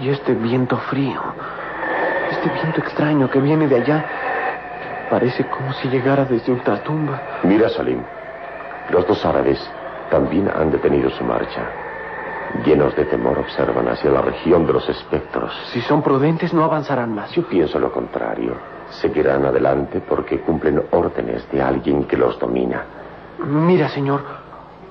Y, 0.00 0.06
y 0.06 0.10
este 0.10 0.34
viento 0.34 0.76
frío, 0.76 1.20
este 2.30 2.50
viento 2.50 2.80
extraño 2.80 3.30
que 3.30 3.40
viene 3.40 3.66
de 3.66 3.76
allá, 3.76 4.04
parece 5.10 5.44
como 5.46 5.72
si 5.74 5.88
llegara 5.88 6.24
desde 6.24 6.52
ultratumba. 6.52 7.20
Mira, 7.42 7.68
Salim. 7.68 8.02
Los 8.90 9.06
dos 9.06 9.24
árabes 9.24 9.58
también 10.10 10.50
han 10.54 10.70
detenido 10.70 11.10
su 11.10 11.24
marcha. 11.24 11.62
Llenos 12.64 12.96
de 12.96 13.04
temor 13.04 13.38
observan 13.38 13.88
hacia 13.88 14.10
la 14.10 14.22
región 14.22 14.66
de 14.66 14.72
los 14.72 14.88
espectros. 14.88 15.52
Si 15.72 15.82
son 15.82 16.02
prudentes, 16.02 16.54
no 16.54 16.64
avanzarán 16.64 17.14
más. 17.14 17.30
Yo 17.32 17.46
pienso 17.46 17.78
lo 17.78 17.92
contrario. 17.92 18.56
Seguirán 18.88 19.44
adelante 19.44 20.00
porque 20.00 20.40
cumplen 20.40 20.82
órdenes 20.92 21.50
de 21.52 21.60
alguien 21.60 22.04
que 22.04 22.16
los 22.16 22.38
domina. 22.38 22.84
Mira, 23.44 23.88
señor, 23.90 24.22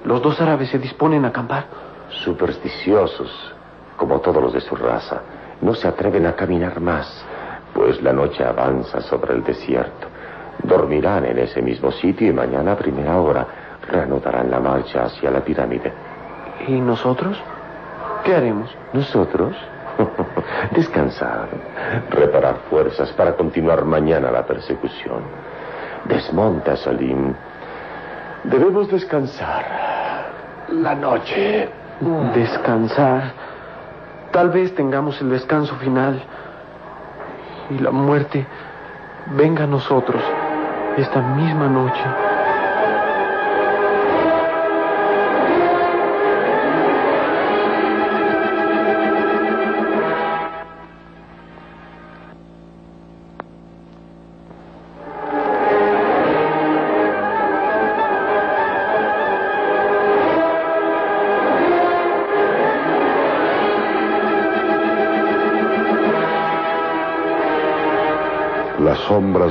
los 0.06 0.22
dos 0.22 0.40
árabes 0.40 0.69
se 0.69 0.78
disponen 0.78 1.26
a 1.26 1.30
acampar. 1.30 1.66
Supersticiosos, 2.24 3.56
como 3.98 4.19
todos 4.22 4.42
los 4.42 4.53
de 4.53 4.62
su 4.62 4.76
raza, 4.76 5.22
no 5.62 5.74
se 5.74 5.88
atreven 5.88 6.28
a 6.28 6.33
caminar 6.33 6.80
más, 6.80 7.26
pues 7.77 8.01
la 8.01 8.11
noche 8.11 8.43
avanza 8.43 9.01
sobre 9.01 9.35
el 9.35 9.43
desierto. 9.43 10.08
Dormirán 10.63 11.26
en 11.26 11.38
ese 11.38 11.61
mismo 11.61 11.92
sitio 11.92 12.27
y 12.27 12.33
mañana 12.33 12.72
a 12.72 12.76
primera 12.76 13.22
hora 13.22 13.45
reanudarán 13.88 14.49
la 14.49 14.60
marcha 14.60 15.03
hacia 15.03 15.29
la 15.29 15.42
pirámide. 15.42 15.93
¿Y 16.67 16.72
nosotros? 16.81 17.40
¿Qué 18.24 18.33
haremos? 18.33 18.76
¿Nosotros? 18.93 19.56
Descansar, 20.72 21.49
reparar 22.10 22.56
fuerzas 22.67 23.11
para 23.11 23.35
continuar 23.35 23.85
mañana 23.85 24.31
la 24.31 24.43
persecución. 24.43 25.22
Desmonta, 26.06 26.76
Salim. 26.77 27.35
Debemos 28.43 28.90
descansar. 28.90 29.65
La 30.69 30.95
noche. 30.95 31.69
Descansar. 32.33 33.33
Tal 34.31 34.49
vez 34.49 34.74
tengamos 34.74 35.22
el 35.22 35.29
descanso 35.29 35.76
final. 35.76 36.24
Y 37.69 37.80
la 37.80 37.92
muerte 37.92 38.46
venga 39.35 39.66
a 39.66 39.67
nosotros 39.67 40.22
esta 40.98 41.22
misma 41.22 41.67
noche. 41.67 42.26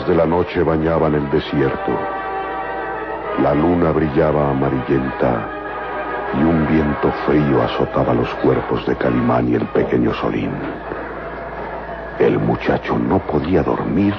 De 0.07 0.15
la 0.15 0.27
noche 0.27 0.63
bañaban 0.63 1.15
el 1.15 1.31
desierto. 1.31 1.93
La 3.43 3.55
luna 3.55 3.91
brillaba 3.91 4.51
amarillenta 4.51 5.49
y 6.35 6.45
un 6.45 6.67
viento 6.69 7.11
frío 7.27 7.63
azotaba 7.63 8.15
los 8.15 8.29
cuerpos 8.37 8.87
de 8.87 8.97
Calimán 8.97 9.49
y 9.49 9.55
el 9.55 9.67
pequeño 9.67 10.15
Solín. 10.15 10.53
El 12.19 12.39
muchacho 12.39 12.97
no 12.99 13.19
podía 13.19 13.63
dormir 13.63 14.15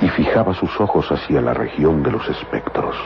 y 0.00 0.08
fijaba 0.08 0.54
sus 0.54 0.80
ojos 0.80 1.10
hacia 1.12 1.40
la 1.40 1.54
región 1.54 2.02
de 2.02 2.10
los 2.10 2.28
espectros. 2.28 2.96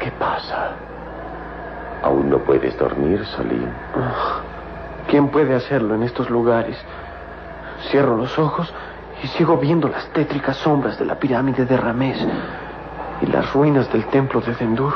¿Qué 0.00 0.10
pasa? 0.12 0.72
¿Aún 2.02 2.30
no 2.30 2.38
puedes 2.38 2.76
dormir, 2.78 3.24
Solín? 3.26 3.68
Ah, 3.94 4.40
¿Quién 5.08 5.28
puede 5.28 5.54
hacerlo 5.54 5.94
en 5.94 6.02
estos 6.04 6.30
lugares? 6.30 6.76
Cierro 7.90 8.16
los 8.16 8.38
ojos 8.38 8.72
y 9.22 9.26
sigo 9.28 9.56
viendo 9.56 9.88
las 9.88 10.08
tétricas 10.12 10.56
sombras 10.58 10.98
de 10.98 11.04
la 11.04 11.16
pirámide 11.16 11.64
de 11.64 11.76
Ramés 11.76 12.18
y 13.22 13.26
las 13.26 13.52
ruinas 13.52 13.90
del 13.92 14.06
templo 14.06 14.40
de 14.40 14.54
Zendur. 14.54 14.94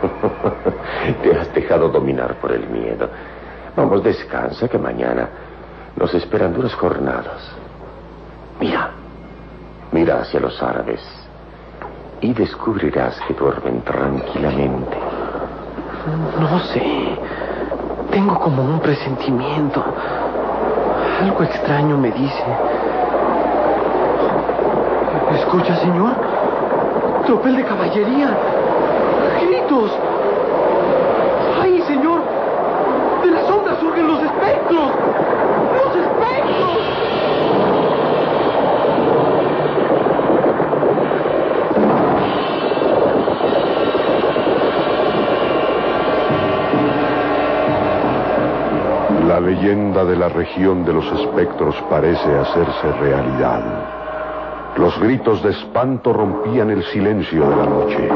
Te 1.22 1.36
has 1.36 1.52
dejado 1.54 1.88
dominar 1.88 2.34
por 2.36 2.52
el 2.52 2.68
miedo. 2.68 3.08
Vamos, 3.76 4.02
descansa, 4.02 4.68
que 4.68 4.78
mañana 4.78 5.28
nos 5.96 6.12
esperan 6.14 6.52
duras 6.52 6.74
jornadas. 6.74 7.50
Mira, 8.60 8.90
mira 9.92 10.20
hacia 10.20 10.40
los 10.40 10.62
árabes 10.62 11.00
y 12.20 12.32
descubrirás 12.32 13.20
que 13.26 13.34
duermen 13.34 13.82
tranquilamente. 13.82 14.96
No 16.40 16.58
sé. 16.60 16.82
Tengo 18.10 18.38
como 18.38 18.62
un 18.64 18.80
presentimiento. 18.80 19.84
Algo 21.20 21.42
extraño 21.42 21.98
me 21.98 22.10
dice. 22.10 22.44
¿Escucha, 25.34 25.76
señor? 25.76 26.14
Tropel 27.26 27.56
de 27.56 27.64
caballería. 27.64 28.28
¡Gritos! 29.42 29.90
¡Ay, 31.60 31.82
señor! 31.82 32.20
De 33.22 33.30
las 33.30 33.46
sombras 33.46 33.78
surgen 33.78 34.08
los 34.08 34.22
espectros. 34.22 34.90
¡Los 35.76 35.96
espectros! 35.96 36.78
La 49.26 49.40
leyenda 49.40 50.04
de 50.04 50.16
la 50.16 50.28
región 50.30 50.84
de 50.84 50.92
los 50.94 51.06
espectros 51.12 51.74
parece 51.90 52.38
hacerse 52.38 52.92
realidad. 53.00 53.97
Los 54.78 54.96
gritos 55.00 55.42
de 55.42 55.50
espanto 55.50 56.12
rompían 56.12 56.70
el 56.70 56.84
silencio 56.84 57.50
de 57.50 57.56
la 57.56 57.66
noche. 57.66 58.08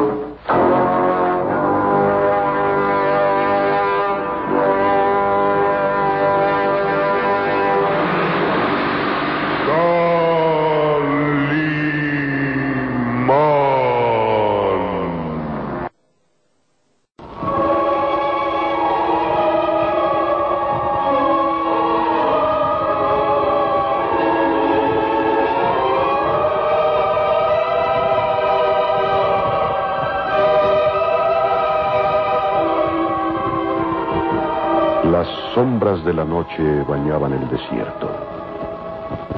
La 36.12 36.24
noche 36.24 36.84
bañaban 36.88 37.32
el 37.32 37.48
desierto. 37.48 38.10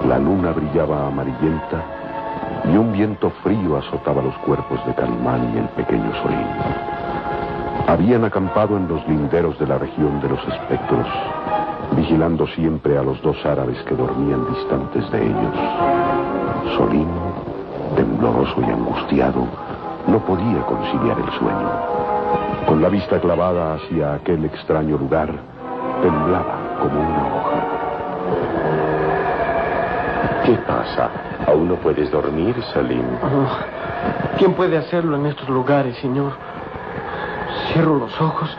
La 0.09 0.19
luna 0.19 0.51
brillaba 0.51 1.07
amarillenta 1.07 1.83
y 2.65 2.77
un 2.77 2.93
viento 2.93 3.31
frío 3.43 3.77
azotaba 3.77 4.23
los 4.23 4.37
cuerpos 4.39 4.85
de 4.87 4.95
Calimán 4.95 5.53
y 5.55 5.59
el 5.59 5.69
pequeño 5.71 6.11
Solín. 6.23 6.47
Habían 7.87 8.25
acampado 8.25 8.77
en 8.77 8.89
los 8.89 9.07
linderos 9.07 9.59
de 9.59 9.67
la 9.67 9.79
región 9.79 10.21
de 10.21 10.29
los 10.29 10.41
espectros, 10.49 11.07
vigilando 11.97 12.47
siempre 12.49 12.99
a 12.99 13.03
los 13.03 13.21
dos 13.23 13.37
árabes 13.45 13.79
que 13.85 13.95
dormían 13.95 14.47
distantes 14.55 15.11
de 15.11 15.27
ellos. 15.27 15.57
Solín, 16.77 17.09
tembloroso 17.95 18.61
y 18.61 18.65
angustiado, 18.65 19.47
no 20.07 20.19
podía 20.21 20.63
conciliar 20.67 21.19
el 21.19 21.31
sueño. 21.39 21.71
Con 22.67 22.81
la 22.83 22.89
vista 22.89 23.21
clavada 23.21 23.75
hacia 23.75 24.15
aquel 24.15 24.45
extraño 24.47 24.97
lugar, 24.97 25.31
temblaba 26.03 26.64
como 26.85 27.01
una 27.01 27.35
hoja. 27.35 27.61
¿Qué 30.45 30.53
pasa? 30.67 31.11
¿Aún 31.47 31.69
no 31.69 31.77
puedes 31.77 32.11
dormir, 32.11 32.55
Salim? 32.75 33.07
Oh, 33.23 34.37
¿Quién 34.37 34.53
puede 34.53 34.77
hacerlo 34.77 35.17
en 35.17 35.27
estos 35.27 35.49
lugares, 35.49 35.97
señor? 35.99 36.33
Cierro 37.73 37.97
los 37.97 38.21
ojos 38.21 38.55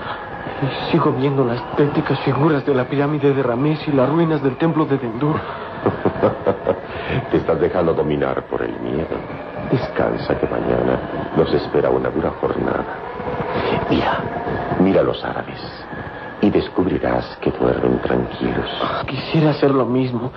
y 0.64 0.92
sigo 0.92 1.12
viendo 1.12 1.46
las 1.46 1.62
tétricas 1.76 2.20
figuras 2.22 2.66
de 2.66 2.74
la 2.74 2.86
pirámide 2.86 3.32
de 3.34 3.44
Ramés 3.44 3.88
y 3.88 3.92
las 3.92 4.10
ruinas 4.10 4.42
del 4.42 4.58
templo 4.58 4.86
de 4.86 4.98
Dendur. 4.98 5.36
Te 7.32 7.38
estás 7.38 7.60
dejando 7.60 7.94
dominar 7.94 8.44
por 8.46 8.64
el 8.64 8.74
miedo. 8.80 9.16
Descansa 9.72 10.36
que 10.40 10.48
mañana 10.48 11.00
nos 11.38 11.54
espera 11.54 11.92
una 11.92 12.10
dura 12.10 12.32
jornada. 12.42 12.86
Mira, 13.90 14.20
mira 14.80 15.02
a 15.02 15.04
los 15.04 15.24
árabes 15.24 15.85
descubrirás 16.56 17.26
que 17.42 17.52
duermen 17.52 18.00
tranquilos. 18.00 18.70
Quisiera 19.08 19.52
hacer 19.52 19.72
lo 19.72 19.86
mismo, 19.86 20.32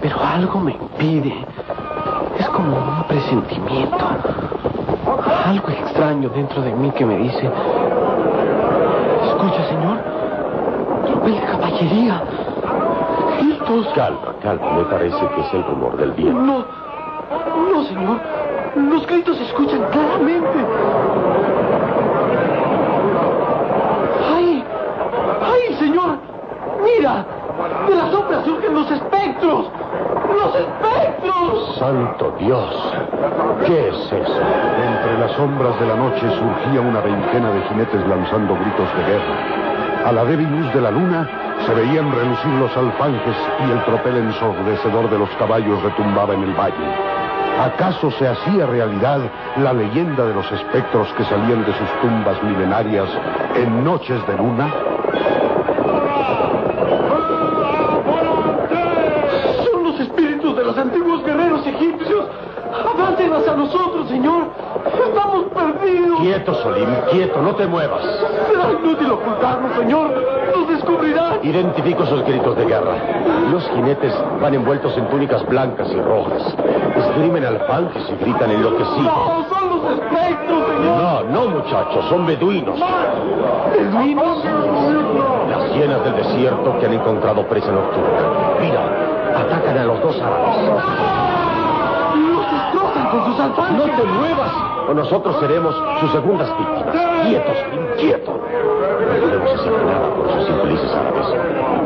pero 0.00 0.16
algo 0.20 0.60
me 0.60 0.72
impide. 0.72 1.34
Es 2.38 2.48
como 2.48 2.76
un 2.76 3.04
presentimiento. 3.04 4.04
Algo 5.44 5.68
extraño 5.68 6.28
dentro 6.28 6.62
de 6.62 6.72
mí 6.72 6.90
que 6.90 7.04
me 7.04 7.16
dice... 7.18 7.50
Escucha, 9.26 9.68
señor. 9.68 9.98
Tropel 11.06 11.34
de 11.34 11.40
caballería. 11.40 12.22
Gritos. 13.40 13.86
Calma, 13.94 14.34
calma. 14.42 14.72
Me 14.76 14.84
parece 14.84 15.28
que 15.34 15.40
es 15.40 15.54
el 15.54 15.64
rumor 15.64 15.96
del 15.96 16.12
viento. 16.12 16.40
No, 16.40 16.64
no, 17.72 17.84
señor. 17.84 18.20
Los 18.76 19.06
gritos 19.06 19.36
se 19.36 19.44
escuchan 19.44 19.82
claramente. 19.90 20.58
¡Ay! 24.34 24.64
¡Ay, 25.42 25.71
señor! 25.82 26.18
¡Mira! 26.82 27.24
De 27.88 27.94
las 27.94 28.10
sombras 28.10 28.44
surgen 28.44 28.74
los 28.74 28.90
espectros. 28.90 29.66
¡Los 30.32 30.54
espectros! 30.54 31.76
¡Santo 31.78 32.34
Dios! 32.38 32.94
¿Qué 33.66 33.88
es 33.88 34.12
eso? 34.12 34.40
Entre 34.86 35.18
las 35.18 35.32
sombras 35.32 35.78
de 35.80 35.86
la 35.86 35.96
noche 35.96 36.20
surgía 36.20 36.80
una 36.80 37.00
veintena 37.00 37.50
de 37.50 37.62
jinetes 37.62 38.06
lanzando 38.06 38.54
gritos 38.54 38.88
de 38.96 39.04
guerra. 39.12 40.06
A 40.06 40.12
la 40.12 40.24
débil 40.24 40.50
luz 40.50 40.72
de 40.72 40.80
la 40.80 40.90
luna 40.90 41.28
se 41.66 41.74
veían 41.74 42.10
relucir 42.12 42.52
los 42.54 42.76
alfanjes 42.76 43.36
y 43.66 43.70
el 43.70 43.84
tropel 43.84 44.16
ensordecedor 44.16 45.10
de 45.10 45.18
los 45.18 45.30
caballos 45.30 45.82
retumbaba 45.82 46.34
en 46.34 46.42
el 46.42 46.54
valle. 46.54 47.12
¿Acaso 47.60 48.10
se 48.12 48.26
hacía 48.26 48.66
realidad 48.66 49.20
la 49.58 49.72
leyenda 49.72 50.24
de 50.24 50.34
los 50.34 50.50
espectros 50.50 51.06
que 51.16 51.24
salían 51.24 51.64
de 51.64 51.72
sus 51.74 52.00
tumbas 52.00 52.42
milenarias 52.42 53.08
en 53.54 53.84
noches 53.84 54.26
de 54.26 54.36
luna? 54.38 54.72
Son 59.64 59.84
los 59.84 60.00
espíritus 60.00 60.56
de 60.56 60.64
los 60.64 60.78
antiguos 60.78 61.24
guerreros 61.24 61.66
egipcios. 61.66 62.26
Avancen 62.94 63.32
hacia 63.34 63.54
nosotros, 63.54 64.08
señor. 64.08 64.46
Estamos 64.86 65.44
perdidos. 65.54 66.20
Quieto, 66.20 66.54
Solim, 66.54 66.88
quieto, 67.10 67.41
no 67.52 67.58
te 67.58 67.66
muevas. 67.66 68.02
Será 68.50 68.72
inútil 68.72 69.10
ocultarnos, 69.10 69.76
señor. 69.76 70.10
Nos 70.56 70.68
descubrirán. 70.68 71.40
Identifico 71.42 72.04
esos 72.04 72.24
gritos 72.24 72.56
de 72.56 72.64
guerra. 72.64 72.94
Los 73.50 73.68
jinetes 73.70 74.14
van 74.40 74.54
envueltos 74.54 74.96
en 74.96 75.06
túnicas 75.10 75.44
blancas 75.46 75.88
y 75.92 76.00
rojas. 76.00 76.42
Esgrimen 76.96 77.44
alfanjes 77.44 78.04
y 78.08 78.24
gritan 78.24 78.50
enloquecidos. 78.50 79.04
No, 79.04 79.44
son 79.50 79.68
los 79.68 79.92
espectros, 79.92 80.66
señor. 80.66 81.02
No, 81.02 81.22
no, 81.24 81.48
muchachos, 81.48 82.04
son 82.08 82.26
beduinos. 82.26 82.80
¿Beduinos? 83.70 84.44
Las 85.50 85.72
hienas 85.74 86.04
del 86.04 86.16
desierto 86.16 86.78
que 86.78 86.86
han 86.86 86.94
encontrado 86.94 87.46
presa 87.48 87.70
nocturna. 87.70 88.56
Mira, 88.60 89.40
atacan 89.40 89.76
a 89.76 89.84
los 89.84 90.00
dos 90.00 90.16
árabes. 90.22 90.56
Con 93.10 93.24
sus 93.26 93.40
alfanjes. 93.40 93.76
No 93.76 93.84
te 93.84 94.04
muevas 94.04 94.72
o 94.88 94.94
nosotros 94.94 95.36
seremos 95.40 95.74
sus 96.00 96.12
segundas 96.12 96.48
víctimas. 96.58 97.11
Quietos, 97.22 97.56
inquieto. 97.72 98.32
No 98.32 99.20
podemos 99.20 99.54
hacer 99.54 99.84
nada 99.84 100.14
por 100.14 100.28
esos 100.28 100.48
infelices 100.48 100.92
árabes. 100.94 101.26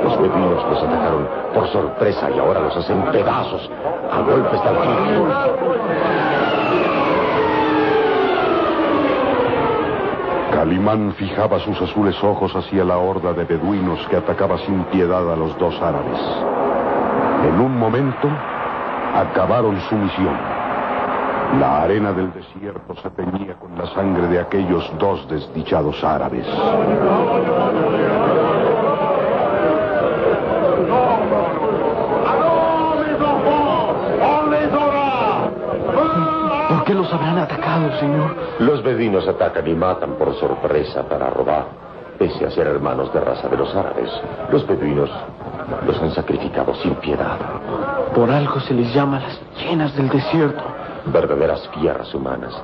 Los 0.04 0.20
beduinos 0.20 0.64
los 0.70 0.82
atacaron 0.82 1.28
por 1.54 1.68
sorpresa 1.68 2.30
y 2.30 2.38
ahora 2.38 2.60
los 2.60 2.76
hacen 2.76 3.02
pedazos 3.12 3.70
a 4.12 4.20
golpes 4.20 4.62
de. 4.62 4.70
Calimán 10.52 11.12
fijaba 11.14 11.58
sus 11.60 11.80
azules 11.82 12.16
ojos 12.24 12.54
hacia 12.56 12.84
la 12.84 12.96
horda 12.96 13.32
de 13.32 13.44
beduinos 13.44 14.06
que 14.08 14.16
atacaba 14.16 14.58
sin 14.58 14.84
piedad 14.84 15.30
a 15.30 15.36
los 15.36 15.56
dos 15.58 15.74
árabes. 15.82 16.20
En 17.46 17.60
un 17.60 17.78
momento, 17.78 18.28
acabaron 19.14 19.78
su 19.82 19.94
misión. 19.96 20.36
La 21.60 21.82
arena 21.82 22.12
del 22.12 22.32
desierto 22.32 22.94
se 23.02 23.10
teñía 23.10 23.54
con 23.54 23.65
la 23.76 23.86
sangre 23.92 24.26
de 24.28 24.38
aquellos 24.38 24.90
dos 24.98 25.28
desdichados 25.28 26.02
árabes. 26.02 26.46
¿Por 36.68 36.84
qué 36.84 36.94
los 36.94 37.12
habrán 37.12 37.38
atacado, 37.38 37.98
señor? 38.00 38.34
Los 38.60 38.82
bedinos 38.82 39.28
atacan 39.28 39.66
y 39.68 39.74
matan 39.74 40.12
por 40.14 40.34
sorpresa 40.36 41.02
para 41.02 41.28
robar. 41.28 41.66
Pese 42.18 42.46
a 42.46 42.50
ser 42.50 42.66
hermanos 42.66 43.12
de 43.12 43.20
raza 43.20 43.46
de 43.46 43.58
los 43.58 43.74
árabes, 43.74 44.10
los 44.50 44.66
beduinos 44.66 45.10
los 45.86 46.00
han 46.00 46.12
sacrificado 46.12 46.74
sin 46.76 46.94
piedad. 46.94 47.36
Por 48.14 48.30
algo 48.30 48.58
se 48.60 48.72
les 48.72 48.94
llama 48.94 49.20
las 49.20 49.38
llenas 49.58 49.94
del 49.94 50.08
desierto. 50.08 50.64
Verdaderas 51.12 51.68
fieras 51.74 52.12
humanas 52.14 52.54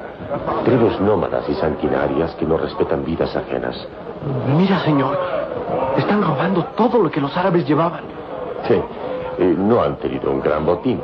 Tribus 0.65 1.01
nómadas 1.01 1.49
y 1.49 1.55
sanguinarias 1.55 2.35
que 2.37 2.47
no 2.47 2.57
respetan 2.57 3.05
vidas 3.05 3.35
ajenas. 3.37 3.77
Mira, 4.57 4.79
señor, 4.81 5.19
están 5.97 6.23
robando 6.23 6.65
todo 6.77 6.99
lo 6.99 7.11
que 7.11 7.21
los 7.21 7.37
árabes 7.37 7.67
llevaban. 7.67 8.05
Sí, 8.69 8.81
eh, 9.39 9.55
no 9.59 9.83
han 9.83 9.97
tenido 9.97 10.31
un 10.31 10.41
gran 10.41 10.65
botín. 10.65 11.01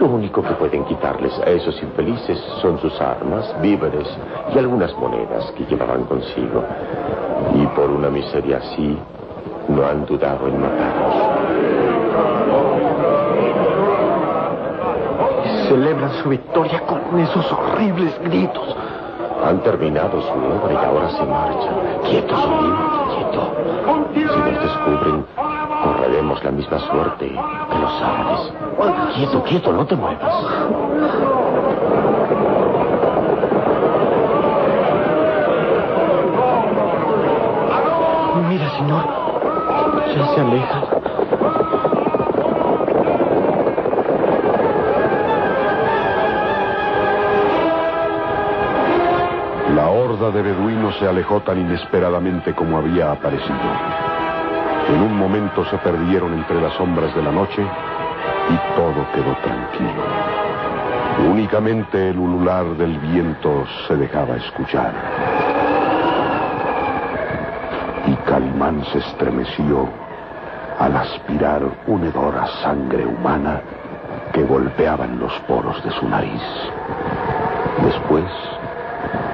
Lo 0.00 0.06
único 0.06 0.42
que 0.42 0.54
pueden 0.54 0.84
quitarles 0.84 1.38
a 1.38 1.50
esos 1.50 1.80
infelices 1.82 2.38
son 2.60 2.78
sus 2.80 3.00
armas, 3.00 3.54
víveres 3.62 4.08
y 4.54 4.58
algunas 4.58 4.92
monedas 4.98 5.50
que 5.52 5.64
llevaban 5.64 6.04
consigo. 6.04 6.64
Y 7.54 7.66
por 7.68 7.90
una 7.90 8.10
miseria 8.10 8.58
así, 8.58 8.98
no 9.68 9.86
han 9.86 10.04
dudado 10.04 10.48
en 10.48 10.60
matarlos. 10.60 11.14
Celebran 15.68 16.12
su 16.22 16.28
victoria 16.28 16.80
con 16.80 17.18
esos 17.18 17.50
horribles 17.52 18.18
gritos. 18.24 18.76
Han 19.44 19.60
terminado 19.60 20.20
su 20.20 20.28
obra 20.28 20.72
y 20.72 20.76
ahora 20.76 21.08
se 21.10 21.24
marchan. 21.24 21.74
Quieto, 22.04 22.36
Solín, 22.36 22.76
quieto. 23.14 23.50
Si 24.14 24.38
nos 24.38 24.62
descubren, 24.62 25.26
correremos 25.82 26.44
la 26.44 26.50
misma 26.50 26.78
suerte 26.78 27.28
que 27.28 27.78
los 27.78 28.02
árabes. 28.02 28.52
Quieto, 29.16 29.42
quieto, 29.44 29.72
no 29.72 29.86
te 29.86 29.96
muevas. 29.96 30.34
Mira, 38.48 38.70
señor, 38.70 39.04
ya 40.14 40.26
se 40.34 40.40
alejan. 40.40 40.83
Horda 50.14 50.30
de 50.30 50.42
beduinos 50.42 50.96
se 50.98 51.08
alejó 51.08 51.40
tan 51.40 51.58
inesperadamente 51.58 52.54
como 52.54 52.78
había 52.78 53.10
aparecido. 53.10 53.58
En 54.88 55.00
un 55.00 55.16
momento 55.18 55.64
se 55.64 55.76
perdieron 55.78 56.34
entre 56.34 56.60
las 56.60 56.72
sombras 56.74 57.12
de 57.16 57.22
la 57.22 57.32
noche 57.32 57.62
y 57.62 58.76
todo 58.76 59.06
quedó 59.12 59.34
tranquilo. 59.42 60.02
Únicamente 61.30 62.10
el 62.10 62.18
ulular 62.18 62.64
del 62.76 62.96
viento 62.98 63.64
se 63.88 63.96
dejaba 63.96 64.36
escuchar. 64.36 64.92
Y 68.06 68.14
Calimán 68.28 68.84
se 68.92 68.98
estremeció 68.98 69.88
al 70.78 70.96
aspirar 70.96 71.62
un 71.88 72.04
hedor 72.04 72.36
a 72.36 72.46
sangre 72.62 73.04
humana 73.04 73.60
que 74.32 74.44
golpeaba 74.44 75.06
en 75.06 75.18
los 75.18 75.32
poros 75.48 75.82
de 75.82 75.90
su 75.90 76.08
nariz. 76.08 76.42
Después 77.82 78.24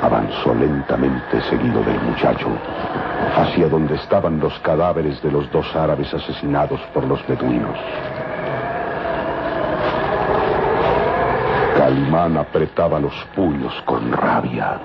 avanzó 0.03 0.55
lentamente 0.55 1.41
seguido 1.43 1.83
del 1.83 2.01
muchacho 2.01 2.49
hacia 3.37 3.69
donde 3.69 3.95
estaban 3.97 4.41
los 4.41 4.59
cadáveres 4.61 5.23
de 5.23 5.31
los 5.31 5.51
dos 5.53 5.67
árabes 5.77 6.13
asesinados 6.13 6.81
por 6.93 7.05
los 7.05 7.25
beduinos. 7.27 7.79
Calimán 11.77 12.37
apretaba 12.37 12.99
los 12.99 13.15
puños 13.35 13.73
con 13.85 14.13
rabia. 14.13 14.79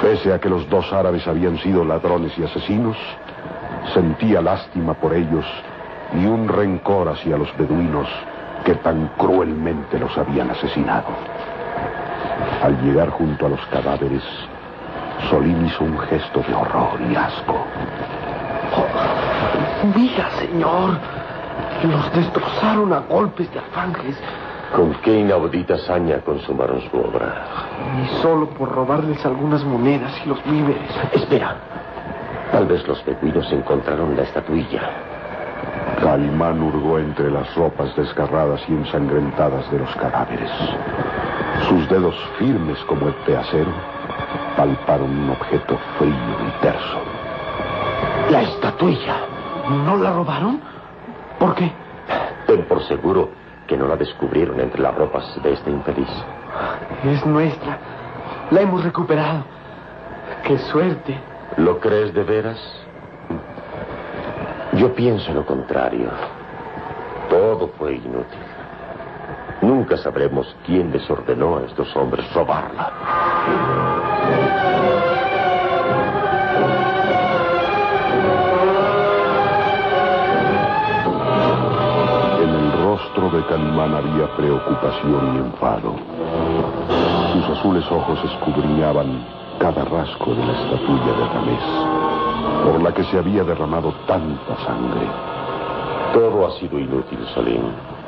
Pese 0.00 0.32
a 0.32 0.38
que 0.38 0.48
los 0.48 0.68
dos 0.68 0.92
árabes 0.92 1.26
habían 1.26 1.58
sido 1.58 1.84
ladrones 1.84 2.32
y 2.38 2.44
asesinos, 2.44 2.96
sentía 3.92 4.40
lástima 4.40 4.94
por 4.94 5.14
ellos 5.14 5.44
y 6.14 6.26
un 6.26 6.48
rencor 6.48 7.08
hacia 7.08 7.36
los 7.36 7.54
beduinos 7.56 8.08
que 8.64 8.74
tan 8.76 9.08
cruelmente 9.16 9.98
los 9.98 10.16
habían 10.16 10.50
asesinado. 10.50 11.29
Al 12.62 12.78
llegar 12.82 13.08
junto 13.10 13.46
a 13.46 13.48
los 13.48 13.66
cadáveres, 13.66 14.22
Solín 15.30 15.66
hizo 15.66 15.84
un 15.84 15.98
gesto 15.98 16.42
de 16.46 16.54
horror 16.54 17.00
y 17.10 17.16
asco. 17.16 17.56
Mira, 19.94 20.30
señor, 20.38 20.98
los 21.82 22.12
destrozaron 22.12 22.92
a 22.92 22.98
golpes 23.00 23.50
de 23.52 23.60
alfanjes. 23.60 24.16
¿Con 24.76 24.92
qué 25.02 25.20
inaudita 25.20 25.74
hazaña 25.74 26.18
consumaron 26.20 26.80
su 26.90 26.96
obra? 26.98 27.44
Y 28.04 28.22
solo 28.22 28.48
por 28.50 28.70
robarles 28.70 29.24
algunas 29.24 29.64
monedas 29.64 30.12
y 30.24 30.28
los 30.28 30.44
víveres. 30.44 30.90
Espera. 31.12 31.56
Tal 32.52 32.66
vez 32.66 32.86
los 32.86 33.04
beduinos 33.04 33.50
encontraron 33.52 34.16
la 34.16 34.22
estatuilla. 34.22 34.82
Calimán 36.00 36.60
hurgó 36.60 36.98
entre 36.98 37.30
las 37.30 37.54
ropas 37.54 37.94
desgarradas 37.96 38.60
y 38.68 38.72
ensangrentadas 38.72 39.70
de 39.70 39.78
los 39.78 39.94
cadáveres. 39.96 40.50
Sus 41.68 41.88
dedos 41.88 42.16
firmes 42.38 42.78
como 42.86 43.08
el 43.08 43.14
de 43.26 43.36
acero 43.36 43.70
palparon 44.56 45.10
un 45.10 45.30
objeto 45.30 45.78
frío 45.98 46.12
y 46.12 46.62
terso. 46.62 46.98
La 48.30 48.42
estatuilla. 48.42 49.16
¿No 49.84 49.96
la 49.96 50.12
robaron? 50.12 50.60
¿Por 51.38 51.54
qué? 51.54 51.70
Ten 52.46 52.64
por 52.66 52.82
seguro 52.84 53.30
que 53.66 53.76
no 53.76 53.86
la 53.86 53.96
descubrieron 53.96 54.58
entre 54.58 54.82
las 54.82 54.94
ropas 54.94 55.24
de 55.42 55.52
este 55.52 55.70
infeliz. 55.70 56.08
Es 57.04 57.24
nuestra. 57.24 57.78
La 58.50 58.62
hemos 58.62 58.82
recuperado. 58.82 59.44
¡Qué 60.44 60.58
suerte! 60.58 61.18
¿Lo 61.56 61.78
crees 61.78 62.12
de 62.14 62.24
veras? 62.24 62.58
Yo 64.72 64.92
pienso 64.94 65.32
lo 65.32 65.46
contrario. 65.46 66.10
Todo 67.28 67.68
fue 67.78 67.94
inútil. 67.94 68.49
Nunca 69.90 70.04
sabremos 70.04 70.46
quién 70.64 70.92
les 70.92 71.10
ordenó 71.10 71.56
a 71.56 71.62
estos 71.62 71.96
hombres 71.96 72.24
robarla. 72.32 72.92
En 82.40 82.50
el 82.50 82.72
rostro 82.84 83.30
de 83.30 83.44
Calimán 83.46 83.92
había 83.96 84.28
preocupación 84.36 85.34
y 85.34 85.38
enfado. 85.38 85.96
Sus 87.32 87.58
azules 87.58 87.84
ojos 87.90 88.20
escudriñaban 88.32 89.26
cada 89.58 89.84
rasgo 89.86 90.36
de 90.36 90.46
la 90.46 90.52
estatuilla 90.52 91.12
de 91.18 91.28
Ramés, 91.34 92.64
por 92.64 92.80
la 92.80 92.94
que 92.94 93.02
se 93.02 93.18
había 93.18 93.42
derramado 93.42 93.92
tanta 94.06 94.56
sangre. 94.64 95.08
Todo 96.14 96.46
ha 96.46 96.60
sido 96.60 96.78
inútil, 96.78 97.18
Salim. 97.34 97.99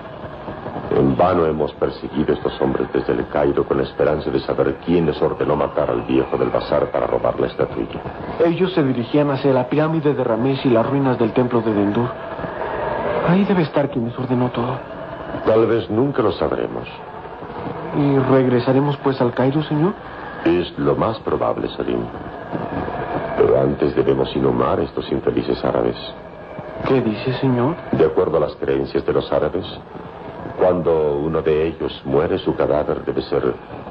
En 0.95 1.17
vano 1.17 1.47
hemos 1.47 1.73
perseguido 1.75 2.35
a 2.35 2.37
estos 2.37 2.61
hombres 2.61 2.87
desde 2.93 3.15
el 3.15 3.27
Cairo 3.29 3.65
con 3.65 3.79
la 3.79 3.85
esperanza 3.85 4.31
de 4.31 4.41
saber 4.41 4.77
quién 4.85 5.07
les 5.07 5.21
ordenó 5.23 5.57
matar 5.57 5.89
al 5.89 6.03
viejo 6.03 6.37
del 6.37 6.51
bazar 6.51 6.91
para 6.91 7.07
robar 7.07 7.41
la 7.41 7.47
estatuilla. 7.47 8.01
Ellos 8.45 8.73
se 8.75 8.83
dirigían 8.83 9.31
hacia 9.31 9.53
la 9.53 9.69
pirámide 9.69 10.13
de 10.13 10.23
Ramés 10.23 10.65
y 10.67 10.69
las 10.69 10.87
ruinas 10.87 11.19
del 11.19 11.33
templo 11.33 11.63
de 11.63 11.73
Dendur. 11.73 12.11
Ahí 13.27 13.45
debe 13.45 13.63
estar 13.63 13.89
quien 13.91 14.07
les 14.07 14.19
ordenó 14.19 14.51
todo. 14.51 14.79
Tal 15.47 15.67
vez 15.67 15.89
nunca 15.89 16.23
lo 16.23 16.33
sabremos. 16.33 16.87
¿Y 17.97 18.19
regresaremos 18.19 18.97
pues 18.99 19.21
al 19.21 19.33
Cairo, 19.33 19.63
señor? 19.63 19.95
Es 20.45 20.79
lo 20.79 20.95
más 20.95 21.19
probable, 21.21 21.69
Salim. 21.77 22.05
Pero 23.39 23.61
antes 23.61 23.97
debemos 23.97 24.35
inhumar 24.37 24.79
a 24.79 24.83
estos 24.83 25.11
infelices 25.11 25.65
árabes. 25.65 25.97
¿Qué 26.87 27.01
dice, 27.01 27.33
señor? 27.35 27.77
De 27.93 28.05
acuerdo 28.05 28.37
a 28.37 28.41
las 28.41 28.57
creencias 28.57 29.07
de 29.07 29.13
los 29.13 29.31
árabes, 29.33 29.65
cuando 30.59 31.15
uno 31.17 31.43
de 31.43 31.69
ellos 31.69 32.03
muere, 32.05 32.39
su 32.39 32.55
cadáver 32.55 33.05
debe 33.05 33.23
ser 33.23 33.43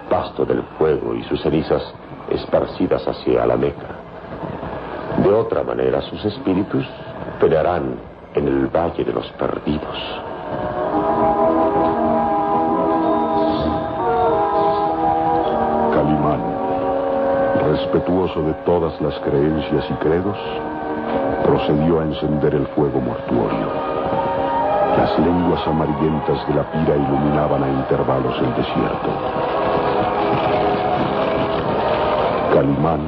pasto 0.09 0.45
del 0.45 0.61
fuego 0.77 1.15
y 1.15 1.23
sus 1.23 1.41
cenizas 1.41 1.81
esparcidas 2.29 3.07
hacia 3.07 3.45
la 3.45 3.57
Meca. 3.57 3.95
De 5.23 5.33
otra 5.33 5.63
manera, 5.63 6.01
sus 6.01 6.23
espíritus 6.25 6.85
pelearán 7.39 7.95
en 8.33 8.47
el 8.47 8.67
Valle 8.67 9.03
de 9.03 9.13
los 9.13 9.27
Perdidos. 9.33 9.97
Calimán, 15.93 16.41
respetuoso 17.69 18.41
de 18.43 18.53
todas 18.65 18.99
las 19.01 19.19
creencias 19.19 19.85
y 19.89 19.93
credos, 19.95 20.37
procedió 21.43 21.99
a 21.99 22.03
encender 22.03 22.55
el 22.55 22.67
fuego 22.67 23.01
mortuorio. 23.01 24.00
Las 24.97 25.17
lenguas 25.19 25.65
amarillentas 25.67 26.47
de 26.47 26.53
la 26.53 26.63
pira 26.71 26.95
iluminaban 26.95 27.63
a 27.63 27.69
intervalos 27.69 28.37
el 28.39 28.55
desierto. 28.55 29.09
Calimán 32.53 33.01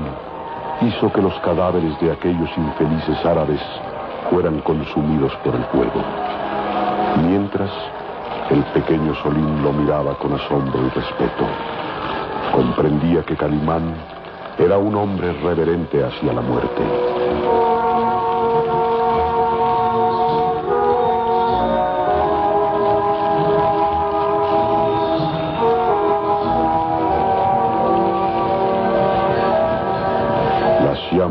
hizo 0.82 1.12
que 1.12 1.22
los 1.22 1.34
cadáveres 1.42 2.00
de 2.00 2.12
aquellos 2.12 2.50
infelices 2.58 3.26
árabes 3.26 3.62
fueran 4.30 4.60
consumidos 4.62 5.34
por 5.44 5.56
el 5.56 5.64
fuego. 5.66 6.02
Mientras, 7.28 7.70
el 8.50 8.64
pequeño 8.74 9.14
Solín 9.16 9.64
lo 9.64 9.74
miraba 9.74 10.16
con 10.16 10.34
asombro 10.34 10.86
y 10.86 10.90
respeto. 10.90 11.46
Comprendía 12.54 13.24
que 13.24 13.36
Calimán 13.36 13.94
era 14.58 14.78
un 14.78 14.96
hombre 14.96 15.34
reverente 15.34 16.04
hacia 16.04 16.34
la 16.34 16.42
muerte. 16.42 17.73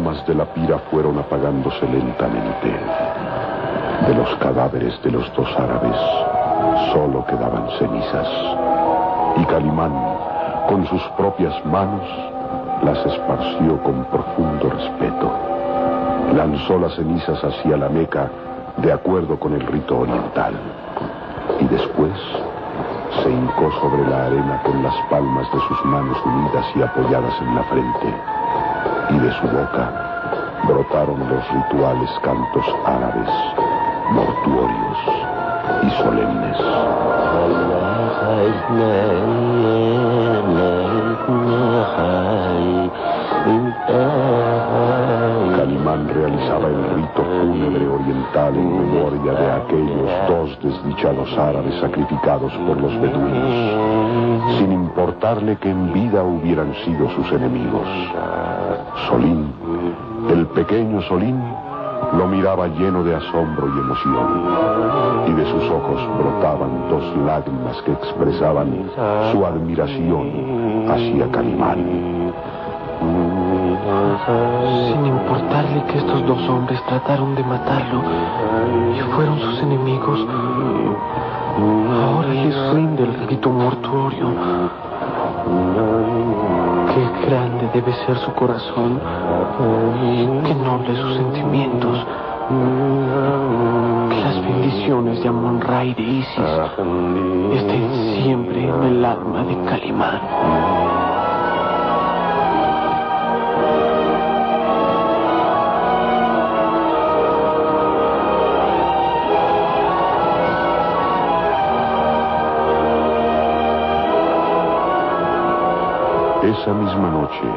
Llamas 0.02 0.26
de 0.26 0.34
la 0.34 0.44
pira 0.46 0.78
fueron 0.90 1.18
apagándose 1.18 1.86
lentamente. 1.86 2.74
De 4.06 4.14
los 4.14 4.34
cadáveres 4.36 5.00
de 5.02 5.12
los 5.12 5.32
dos 5.34 5.48
árabes 5.56 5.96
solo 6.92 7.24
quedaban 7.26 7.68
cenizas. 7.78 8.28
Y 9.36 9.44
Calimán, 9.44 9.92
con 10.68 10.84
sus 10.86 11.02
propias 11.16 11.54
manos, 11.66 12.02
las 12.82 12.98
esparció 13.06 13.80
con 13.84 14.04
profundo 14.06 14.70
respeto. 14.70 15.30
Lanzó 16.34 16.78
las 16.78 16.94
cenizas 16.94 17.42
hacia 17.44 17.76
la 17.76 17.88
Meca 17.88 18.28
de 18.78 18.92
acuerdo 18.92 19.38
con 19.38 19.54
el 19.54 19.60
rito 19.60 20.00
oriental. 20.00 20.54
Y 21.60 21.64
después 21.66 22.12
se 23.22 23.30
hincó 23.30 23.70
sobre 23.80 24.08
la 24.08 24.26
arena 24.26 24.62
con 24.64 24.82
las 24.82 24.94
palmas 25.08 25.46
de 25.52 25.60
sus 25.60 25.84
manos 25.84 26.18
unidas 26.24 26.66
y 26.74 26.82
apoyadas 26.82 27.40
en 27.40 27.54
la 27.54 27.62
frente. 27.64 28.31
Y 29.12 29.18
de 29.18 29.32
su 29.32 29.46
boca 29.46 29.92
brotaron 30.66 31.20
los 31.28 31.46
rituales 31.52 32.10
cantos 32.22 32.64
árabes, 32.86 33.28
mortuorios 34.10 34.98
y 35.82 35.90
solemnes. 36.02 36.56
Calimán 45.56 46.08
realizaba 46.08 46.68
el 46.68 46.94
rito 46.94 47.22
fúnebre 47.22 47.86
oriental 47.88 48.54
en 48.56 48.92
memoria 48.92 49.32
de 49.32 49.50
aquellos 49.52 50.10
dos 50.28 50.58
desdichados 50.62 51.36
árabes 51.36 51.74
sacrificados 51.80 52.52
por 52.66 52.80
los 52.80 53.00
beduinos, 53.00 54.58
sin 54.58 54.72
importarle 54.72 55.56
que 55.56 55.70
en 55.70 55.92
vida 55.92 56.22
hubieran 56.22 56.74
sido 56.84 57.10
sus 57.10 57.30
enemigos. 57.32 57.86
Solín, 59.08 59.52
el 60.30 60.46
pequeño 60.48 61.00
Solín, 61.02 61.42
lo 62.16 62.26
miraba 62.26 62.66
lleno 62.68 63.02
de 63.04 63.14
asombro 63.14 63.68
y 63.68 63.78
emoción, 63.78 65.24
y 65.28 65.32
de 65.32 65.44
sus 65.46 65.64
ojos 65.70 66.00
brotaban 66.18 66.88
dos 66.90 67.04
lágrimas 67.24 67.80
que 67.82 67.92
expresaban 67.92 68.90
su 69.30 69.46
admiración 69.46 70.90
hacia 70.90 71.30
Calimán. 71.30 72.32
Sin 74.88 75.06
importarle 75.06 75.84
que 75.86 75.98
estos 75.98 76.26
dos 76.26 76.48
hombres 76.48 76.80
trataron 76.86 77.34
de 77.34 77.42
matarlo 77.44 78.02
y 78.96 79.00
fueron 79.14 79.40
sus 79.40 79.62
enemigos, 79.62 80.26
ahora 82.04 82.28
les 82.28 82.74
rinde 82.74 83.02
el 83.04 83.28
rito 83.28 83.50
mortuorio. 83.50 84.28
Qué 85.44 87.26
grande 87.26 87.68
debe 87.74 87.92
ser 88.06 88.16
su 88.18 88.32
corazón, 88.34 89.00
qué 90.44 90.54
nobles 90.54 90.98
sus 90.98 91.14
sentimientos. 91.16 92.06
Que 94.08 94.20
las 94.20 94.42
bendiciones 94.42 95.22
de 95.22 95.28
Amon 95.28 95.60
Ra 95.60 95.84
y 95.84 95.94
de 95.94 96.02
Isis 96.02 96.38
estén 97.54 98.22
siempre 98.22 98.68
en 98.68 98.82
el 98.82 99.04
alma 99.04 99.42
de 99.44 99.64
Calimán. 99.64 100.91
Esa 116.52 116.74
misma 116.74 117.08
noche, 117.08 117.48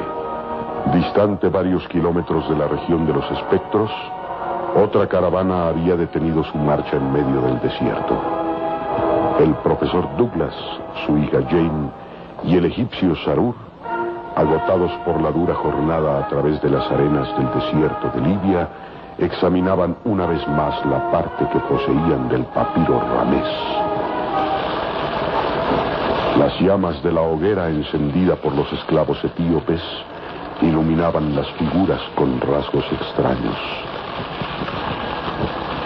distante 0.94 1.50
varios 1.50 1.86
kilómetros 1.90 2.48
de 2.48 2.56
la 2.56 2.66
región 2.66 3.06
de 3.06 3.12
los 3.12 3.30
espectros, 3.30 3.92
otra 4.82 5.06
caravana 5.08 5.68
había 5.68 5.98
detenido 5.98 6.46
su 6.46 6.58
marcha 6.58 6.96
en 6.96 7.12
medio 7.12 7.42
del 7.42 7.60
desierto. 7.60 8.18
El 9.40 9.54
profesor 9.56 10.08
Douglas, 10.16 10.56
su 11.06 11.18
hija 11.18 11.40
Jane 11.50 11.92
y 12.46 12.56
el 12.56 12.68
egipcio 12.68 13.18
Sarur, 13.26 13.56
agotados 14.38 14.92
por 15.04 15.20
la 15.20 15.32
dura 15.32 15.56
jornada 15.56 16.20
a 16.20 16.28
través 16.30 16.62
de 16.62 16.70
las 16.70 16.90
arenas 16.90 17.28
del 17.38 17.52
desierto 17.54 18.12
de 18.16 18.22
Libia, 18.22 18.70
examinaban 19.18 19.98
una 20.06 20.26
vez 20.26 20.48
más 20.48 20.74
la 20.86 21.12
parte 21.12 21.46
que 21.52 21.60
poseían 21.60 22.30
del 22.30 22.46
papiro 22.46 23.02
ramés. 23.14 23.85
Las 26.46 26.62
llamas 26.62 27.02
de 27.02 27.12
la 27.12 27.22
hoguera 27.22 27.70
encendida 27.70 28.36
por 28.36 28.54
los 28.54 28.72
esclavos 28.72 29.18
etíopes 29.24 29.82
iluminaban 30.62 31.36
las 31.36 31.48
figuras 31.54 32.00
con 32.14 32.40
rasgos 32.40 32.86
extraños. 32.92 33.58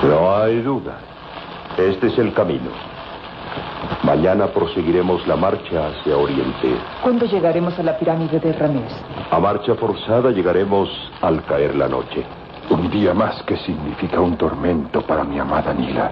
No 0.03 0.35
hay 0.35 0.59
duda. 0.59 0.97
Este 1.77 2.07
es 2.07 2.17
el 2.17 2.33
camino. 2.33 2.71
Mañana 4.03 4.47
proseguiremos 4.47 5.25
la 5.27 5.37
marcha 5.37 5.87
hacia 5.87 6.17
Oriente. 6.17 6.75
¿Cuándo 7.03 7.25
llegaremos 7.25 7.79
a 7.79 7.83
la 7.83 7.97
pirámide 7.97 8.41
de 8.41 8.51
Ramés? 8.51 8.91
A 9.31 9.39
marcha 9.39 9.75
forzada 9.75 10.29
llegaremos 10.31 10.89
al 11.21 11.41
caer 11.45 11.73
la 11.73 11.87
noche. 11.87 12.25
Un 12.69 12.89
día 12.89 13.13
más 13.13 13.41
que 13.43 13.55
significa 13.59 14.19
un 14.19 14.35
tormento 14.35 15.03
para 15.03 15.23
mi 15.23 15.39
amada 15.39 15.73
Nila. 15.73 16.11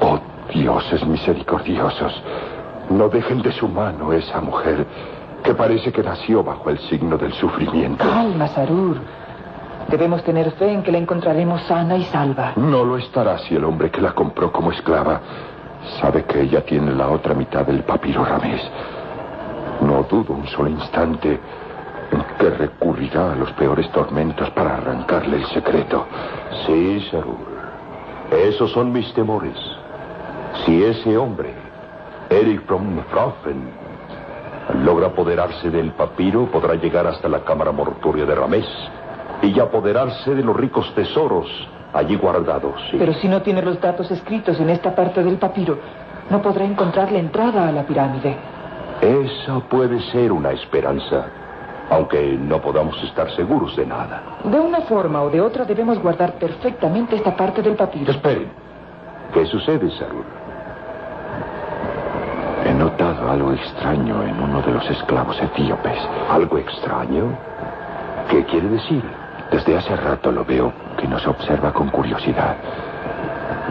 Oh, 0.00 0.18
dioses 0.52 1.06
misericordiosos. 1.06 2.12
No 2.90 3.08
dejen 3.08 3.42
de 3.42 3.52
su 3.52 3.68
mano 3.68 4.12
esa 4.12 4.40
mujer 4.40 4.86
que 5.42 5.54
parece 5.54 5.92
que 5.92 6.02
nació 6.02 6.42
bajo 6.42 6.70
el 6.70 6.78
signo 6.78 7.16
del 7.16 7.32
sufrimiento. 7.34 8.04
Calma, 8.04 8.48
Sarur. 8.48 8.98
Debemos 9.88 10.22
tener 10.24 10.50
fe 10.52 10.72
en 10.72 10.82
que 10.82 10.90
la 10.90 10.98
encontraremos 10.98 11.62
sana 11.62 11.96
y 11.96 12.04
salva. 12.04 12.52
No 12.56 12.84
lo 12.84 12.98
estará 12.98 13.38
si 13.38 13.54
el 13.54 13.64
hombre 13.64 13.90
que 13.90 14.00
la 14.00 14.12
compró 14.12 14.50
como 14.50 14.72
esclava 14.72 15.20
sabe 16.00 16.24
que 16.24 16.40
ella 16.40 16.64
tiene 16.64 16.92
la 16.92 17.08
otra 17.08 17.34
mitad 17.34 17.64
del 17.64 17.84
papiro 17.84 18.24
ramés. 18.24 18.60
No 19.80 20.02
dudo 20.04 20.34
un 20.34 20.46
solo 20.48 20.68
instante 20.70 21.38
en 22.10 22.24
que 22.38 22.50
recurrirá 22.50 23.32
a 23.32 23.36
los 23.36 23.52
peores 23.52 23.88
tormentos 23.92 24.50
para 24.50 24.76
arrancarle 24.76 25.36
el 25.36 25.46
secreto. 25.46 26.06
Sí, 26.66 27.06
Sarur. 27.10 27.56
Esos 28.30 28.72
son 28.72 28.92
mis 28.92 29.12
temores. 29.14 29.56
Si 30.64 30.82
ese 30.82 31.16
hombre, 31.16 31.54
Eric 32.30 32.68
von 32.68 33.04
Froffen, 33.10 33.68
logra 34.84 35.06
apoderarse 35.08 35.70
del 35.70 35.92
papiro, 35.92 36.46
podrá 36.46 36.74
llegar 36.74 37.06
hasta 37.06 37.28
la 37.28 37.40
cámara 37.40 37.72
mortuoria 37.72 38.24
de 38.24 38.34
Ramés 38.34 38.66
y 39.42 39.58
apoderarse 39.60 40.34
de 40.34 40.42
los 40.42 40.56
ricos 40.56 40.92
tesoros 40.94 41.46
allí 41.92 42.16
guardados. 42.16 42.74
sí. 42.90 42.96
Pero 42.98 43.14
si 43.14 43.28
no 43.28 43.42
tiene 43.42 43.62
los 43.62 43.80
datos 43.80 44.10
escritos 44.10 44.58
en 44.60 44.70
esta 44.70 44.94
parte 44.94 45.22
del 45.22 45.36
papiro, 45.36 45.78
no 46.28 46.42
podrá 46.42 46.64
encontrar 46.64 47.12
la 47.12 47.18
entrada 47.18 47.68
a 47.68 47.72
la 47.72 47.84
pirámide. 47.84 48.36
Esa 49.00 49.60
puede 49.60 50.00
ser 50.10 50.32
una 50.32 50.50
esperanza, 50.50 51.26
aunque 51.90 52.36
no 52.36 52.60
podamos 52.60 53.00
estar 53.04 53.30
seguros 53.36 53.76
de 53.76 53.86
nada. 53.86 54.22
De 54.42 54.58
una 54.58 54.80
forma 54.80 55.22
o 55.22 55.30
de 55.30 55.40
otra 55.40 55.64
debemos 55.64 55.98
guardar 56.00 56.34
perfectamente 56.34 57.14
esta 57.16 57.36
parte 57.36 57.62
del 57.62 57.76
papiro. 57.76 58.10
Esperen. 58.10 58.48
¿Qué 59.32 59.46
sucede, 59.46 59.90
Sarur? 59.92 60.24
He 62.66 62.74
notado 62.74 63.30
algo 63.30 63.52
extraño 63.52 64.24
en 64.24 64.42
uno 64.42 64.60
de 64.60 64.72
los 64.72 64.90
esclavos 64.90 65.40
etíopes. 65.40 65.98
¿Algo 66.28 66.58
extraño? 66.58 67.38
¿Qué 68.28 68.44
quiere 68.44 68.68
decir? 68.68 69.04
Desde 69.52 69.76
hace 69.76 69.94
rato 69.94 70.32
lo 70.32 70.44
veo 70.44 70.72
que 70.98 71.06
nos 71.06 71.24
observa 71.28 71.72
con 71.72 71.90
curiosidad, 71.90 72.56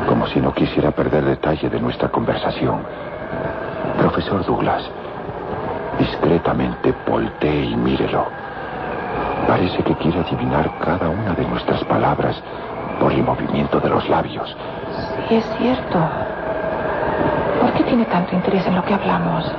como 0.08 0.26
si 0.28 0.40
no 0.40 0.54
quisiera 0.54 0.92
perder 0.92 1.26
detalle 1.26 1.70
de 1.70 1.82
nuestra 1.82 2.08
conversación. 2.08 2.84
Profesor 3.98 4.46
Douglas, 4.46 4.90
discretamente 6.00 6.94
voltee 7.06 7.66
y 7.66 7.76
mírelo. 7.76 8.26
Parece 9.46 9.84
que 9.84 9.96
quiere 9.96 10.22
adivinar 10.22 10.72
cada 10.80 11.10
una 11.10 11.34
de 11.34 11.46
nuestras 11.46 11.84
palabras 11.84 12.42
por 13.02 13.12
el 13.12 13.24
movimiento 13.24 13.78
de 13.82 13.90
los 13.90 14.08
labios. 14.08 14.56
Sí, 15.28 15.36
es 15.36 15.46
cierto. 15.58 16.00
¿Por 17.66 17.74
qué 17.74 17.84
tiene 17.84 18.06
tanto 18.06 18.36
interés 18.36 18.64
en 18.68 18.76
lo 18.76 18.86
que 18.86 18.94
hablamos? 18.94 19.52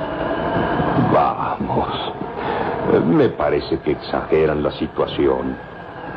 Vamos. 1.13 2.13
Me 3.05 3.27
parece 3.27 3.79
que 3.79 3.91
exageran 3.91 4.63
la 4.63 4.71
situación. 4.71 5.57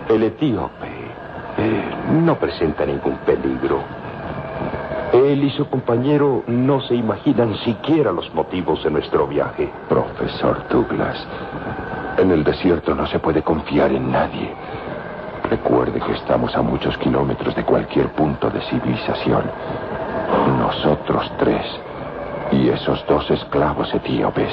El 0.09 0.23
etíope 0.23 0.87
eh, 1.59 1.91
no 2.13 2.37
presenta 2.37 2.87
ningún 2.87 3.17
peligro. 3.27 3.81
Él 5.13 5.43
y 5.43 5.51
su 5.51 5.69
compañero 5.69 6.45
no 6.47 6.81
se 6.81 6.95
imaginan 6.95 7.57
siquiera 7.57 8.13
los 8.13 8.33
motivos 8.35 8.85
de 8.85 8.91
nuestro 8.93 9.27
viaje. 9.27 9.69
Profesor 9.89 10.69
Douglas, 10.69 11.27
en 12.19 12.31
el 12.31 12.45
desierto 12.45 12.95
no 12.95 13.05
se 13.09 13.19
puede 13.19 13.43
confiar 13.43 13.91
en 13.91 14.13
nadie. 14.13 14.55
Recuerde 15.51 15.99
que 15.99 16.13
estamos 16.13 16.55
a 16.55 16.63
muchos 16.63 16.97
kilómetros 16.99 17.57
de 17.57 17.65
cualquier 17.65 18.11
punto 18.13 18.49
de 18.49 18.61
civilización. 18.61 19.43
Nosotros 20.59 21.31
tres 21.39 21.67
y 22.53 22.69
esos 22.69 23.05
dos 23.07 23.31
esclavos 23.31 23.93
etíopes 23.95 24.53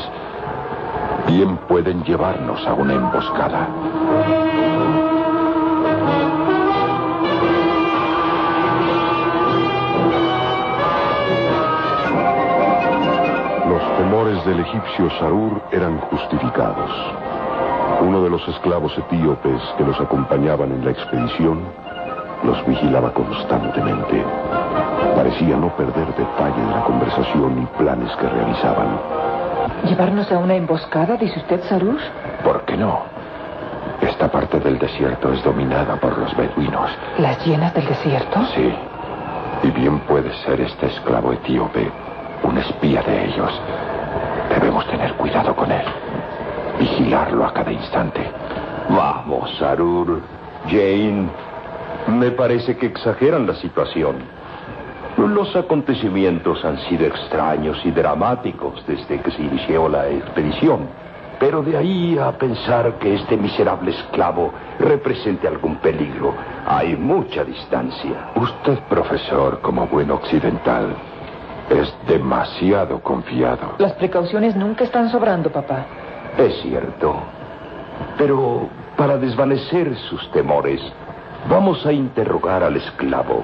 bien 1.27 1.57
pueden 1.67 2.03
llevarnos 2.03 2.65
a 2.65 2.73
una 2.73 2.93
emboscada. 2.93 3.67
Los 13.67 13.97
temores 13.97 14.45
del 14.45 14.59
egipcio 14.61 15.09
Sarur 15.19 15.61
eran 15.71 15.99
justificados. 15.99 16.91
Uno 18.01 18.23
de 18.23 18.29
los 18.29 18.47
esclavos 18.47 18.97
etíopes 18.97 19.61
que 19.77 19.83
los 19.83 19.99
acompañaban 19.99 20.71
en 20.71 20.85
la 20.85 20.91
expedición 20.91 21.61
los 22.43 22.65
vigilaba 22.67 23.11
constantemente. 23.13 24.23
Parecía 25.17 25.57
no 25.57 25.75
perder 25.75 26.05
detalle 26.13 26.61
de 26.61 26.75
la 26.75 26.83
conversación 26.83 27.63
y 27.63 27.65
planes 27.75 28.15
que 28.17 28.29
realizaban. 28.29 28.99
¿Llevarnos 29.89 30.31
a 30.31 30.37
una 30.37 30.53
emboscada, 30.53 31.17
dice 31.17 31.39
usted, 31.39 31.59
Sarur? 31.63 31.97
¿Por 32.43 32.61
qué 32.65 32.77
no? 32.77 32.99
Esta 33.99 34.29
parte 34.29 34.59
del 34.59 34.77
desierto 34.77 35.33
es 35.33 35.43
dominada 35.43 35.95
por 35.95 36.15
los 36.19 36.37
beduinos. 36.37 36.91
¿Las 37.17 37.43
llenas 37.43 37.73
del 37.73 37.87
desierto? 37.87 38.45
Sí. 38.53 38.71
Y 39.63 39.71
bien 39.71 40.01
puede 40.01 40.31
ser 40.45 40.61
este 40.61 40.85
esclavo 40.85 41.33
etíope 41.33 41.91
un 42.43 42.55
espía 42.59 43.01
de 43.01 43.25
ellos. 43.25 43.59
Debemos 44.51 44.85
tener 44.85 45.13
cuidado 45.13 45.55
con 45.55 45.71
él. 45.71 45.85
Vigilarlo 46.77 47.43
a 47.43 47.53
cada 47.53 47.71
instante. 47.71 48.21
Vamos, 48.87 49.49
Sarur, 49.57 50.21
Jane. 50.67 51.27
Me 52.07 52.29
parece 52.29 52.77
que 52.77 52.85
exageran 52.85 53.47
la 53.47 53.55
situación. 53.55 54.36
Los 55.17 55.55
acontecimientos 55.55 56.63
han 56.63 56.77
sido 56.81 57.07
extraños 57.07 57.83
y 57.83 57.89
dramáticos 57.89 58.85
desde 58.85 59.19
que 59.19 59.31
se 59.31 59.41
inició 59.41 59.89
la 59.89 60.07
expedición. 60.09 60.87
Pero 61.39 61.63
de 61.63 61.75
ahí 61.75 62.17
a 62.17 62.31
pensar 62.31 62.97
que 62.99 63.15
este 63.15 63.35
miserable 63.35 63.91
esclavo 63.91 64.51
represente 64.79 65.47
algún 65.47 65.77
peligro, 65.77 66.33
hay 66.67 66.95
mucha 66.95 67.43
distancia. 67.43 68.31
Usted, 68.35 68.79
profesor, 68.89 69.59
como 69.61 69.87
buen 69.87 70.11
occidental, 70.11 70.95
es 71.69 71.93
demasiado 72.07 73.01
confiado. 73.01 73.75
Las 73.79 73.93
precauciones 73.93 74.55
nunca 74.55 74.83
están 74.83 75.09
sobrando, 75.09 75.51
papá. 75.51 75.85
Es 76.37 76.61
cierto. 76.61 77.15
Pero 78.17 78.69
para 78.95 79.17
desvanecer 79.17 79.95
sus 80.09 80.31
temores, 80.31 80.81
vamos 81.49 81.85
a 81.85 81.91
interrogar 81.91 82.63
al 82.63 82.77
esclavo. 82.77 83.43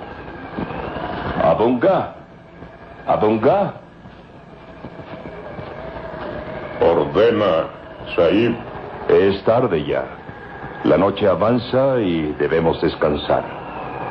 Abunga. 1.43 2.15
Abunga. 3.07 3.73
Ordena, 6.81 7.67
Saib. 8.15 8.55
Es 9.09 9.43
tarde 9.43 9.83
ya. 9.85 10.05
La 10.83 10.97
noche 10.97 11.27
avanza 11.27 11.99
y 11.99 12.33
debemos 12.39 12.81
descansar. 12.81 13.43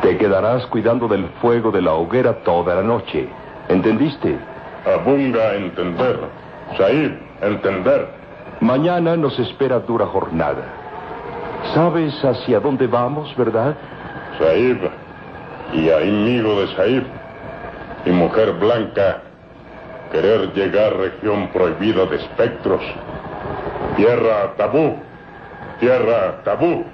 Te 0.03 0.17
quedarás 0.17 0.67
cuidando 0.67 1.07
del 1.09 1.27
fuego 1.41 1.71
de 1.71 1.83
la 1.83 1.95
hoguera 1.95 2.43
toda 2.45 2.75
la 2.75 2.83
noche. 2.83 3.28
¿Entendiste? 3.69 4.39
Abunga 4.87 5.55
entender. 5.55 6.19
Saib, 6.77 7.19
entender. 7.41 8.09
Mañana 8.61 9.17
nos 9.17 9.39
espera 9.39 9.81
dura 9.81 10.07
jornada. 10.07 10.65
¿Sabes 11.75 12.25
hacia 12.25 12.59
dónde 12.61 12.87
vamos, 12.87 13.35
verdad? 13.37 13.75
Saib, 14.39 14.81
y 15.72 15.90
amigo 15.90 16.60
de 16.60 16.74
Saib, 16.76 17.05
y 18.05 18.10
mujer 18.10 18.53
blanca, 18.53 19.22
querer 20.10 20.53
llegar 20.53 20.92
a 20.92 20.97
región 20.97 21.49
prohibida 21.49 22.05
de 22.06 22.17
espectros. 22.17 22.83
Tierra 23.97 24.53
tabú, 24.56 24.97
tierra 25.81 26.42
tabú. 26.44 26.85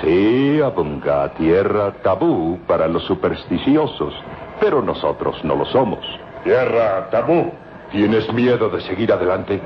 Sí, 0.00 0.60
Abunga, 0.64 1.28
tierra 1.34 1.92
tabú 2.02 2.58
para 2.66 2.88
los 2.88 3.04
supersticiosos, 3.04 4.14
pero 4.58 4.80
nosotros 4.80 5.36
no 5.44 5.54
lo 5.54 5.66
somos. 5.66 6.00
Tierra 6.44 7.10
tabú. 7.10 7.52
¿Tienes 7.90 8.32
miedo 8.32 8.70
de 8.70 8.80
seguir 8.80 9.12
adelante? 9.12 9.60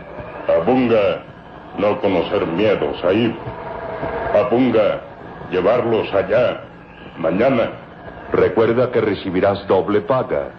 Abunga, 0.49 1.23
no 1.79 2.01
conocer 2.01 2.45
miedos 2.45 3.03
ahí. 3.05 3.33
Abunga, 4.35 5.01
llevarlos 5.51 6.13
allá, 6.13 6.61
mañana. 7.19 7.86
Recuerda 8.33 8.91
que 8.91 9.01
recibirás 9.01 9.67
doble 9.67 10.01
paga. 10.01 10.51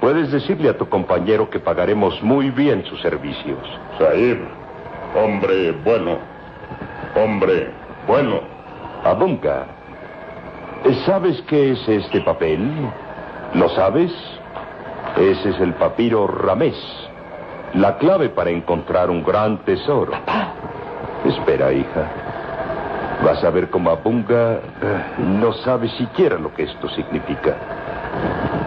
Puedes 0.00 0.30
decirle 0.30 0.68
a 0.68 0.76
tu 0.76 0.88
compañero 0.88 1.48
que 1.48 1.58
pagaremos 1.58 2.22
muy 2.22 2.50
bien 2.50 2.84
sus 2.84 3.00
servicios. 3.00 3.58
Saib, 3.98 4.38
hombre 5.14 5.72
bueno. 5.84 6.18
Hombre 7.14 7.70
bueno. 8.06 8.40
Abunga, 9.04 9.66
¿sabes 11.04 11.40
qué 11.42 11.72
es 11.72 11.88
este 11.88 12.20
papel? 12.22 12.70
¿Lo 13.54 13.68
sabes? 13.70 14.12
Ese 15.16 15.50
es 15.50 15.60
el 15.60 15.74
papiro 15.74 16.26
Ramés. 16.26 16.76
La 17.74 17.96
clave 17.98 18.28
para 18.28 18.50
encontrar 18.50 19.10
un 19.10 19.22
gran 19.22 19.58
tesoro. 19.58 20.12
Espera, 21.24 21.72
hija. 21.72 22.25
Vas 23.24 23.42
a 23.42 23.50
ver 23.50 23.70
cómo 23.70 23.90
Abunga 23.90 24.54
eh, 24.54 24.60
no 25.18 25.52
sabe 25.52 25.88
siquiera 25.90 26.38
lo 26.38 26.52
que 26.54 26.64
esto 26.64 26.88
significa. 26.90 27.56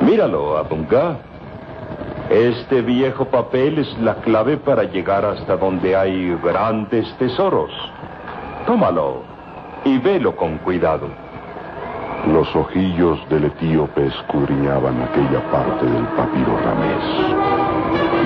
Míralo, 0.02 0.58
Abunga. 0.58 1.18
Este 2.30 2.82
viejo 2.82 3.26
papel 3.26 3.80
es 3.80 3.98
la 4.00 4.16
clave 4.16 4.58
para 4.58 4.84
llegar 4.84 5.26
hasta 5.26 5.58
donde 5.58 5.96
hay 5.96 6.36
grandes 6.44 7.12
tesoros. 7.18 7.72
Tómalo 8.68 9.24
y 9.84 9.98
velo 9.98 10.36
con 10.36 10.58
cuidado. 10.60 11.08
Los 12.28 12.54
ojillos 12.56 13.18
del 13.30 13.46
etíope 13.46 14.08
escudriñaban 14.08 15.02
aquella 15.02 15.42
parte 15.52 15.86
del 15.86 16.06
papiro 16.10 16.60
ramés. 16.60 17.04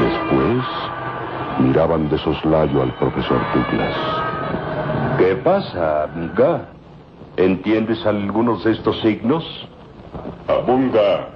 Después 0.02 0.66
miraban 1.60 2.10
de 2.10 2.18
soslayo 2.18 2.82
al 2.82 2.92
profesor 2.96 3.40
Douglas. 3.54 4.33
¿Qué 5.24 5.38
pasa, 5.38 6.04
Abunga? 6.04 6.66
¿Entiendes 7.38 8.06
algunos 8.06 8.66
de 8.66 8.74
estos 8.74 9.00
signos? 9.00 9.46
Abunga, 10.50 11.30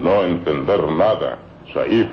no 0.00 0.24
entender 0.24 0.82
nada, 0.90 1.38
Saib. 1.72 2.08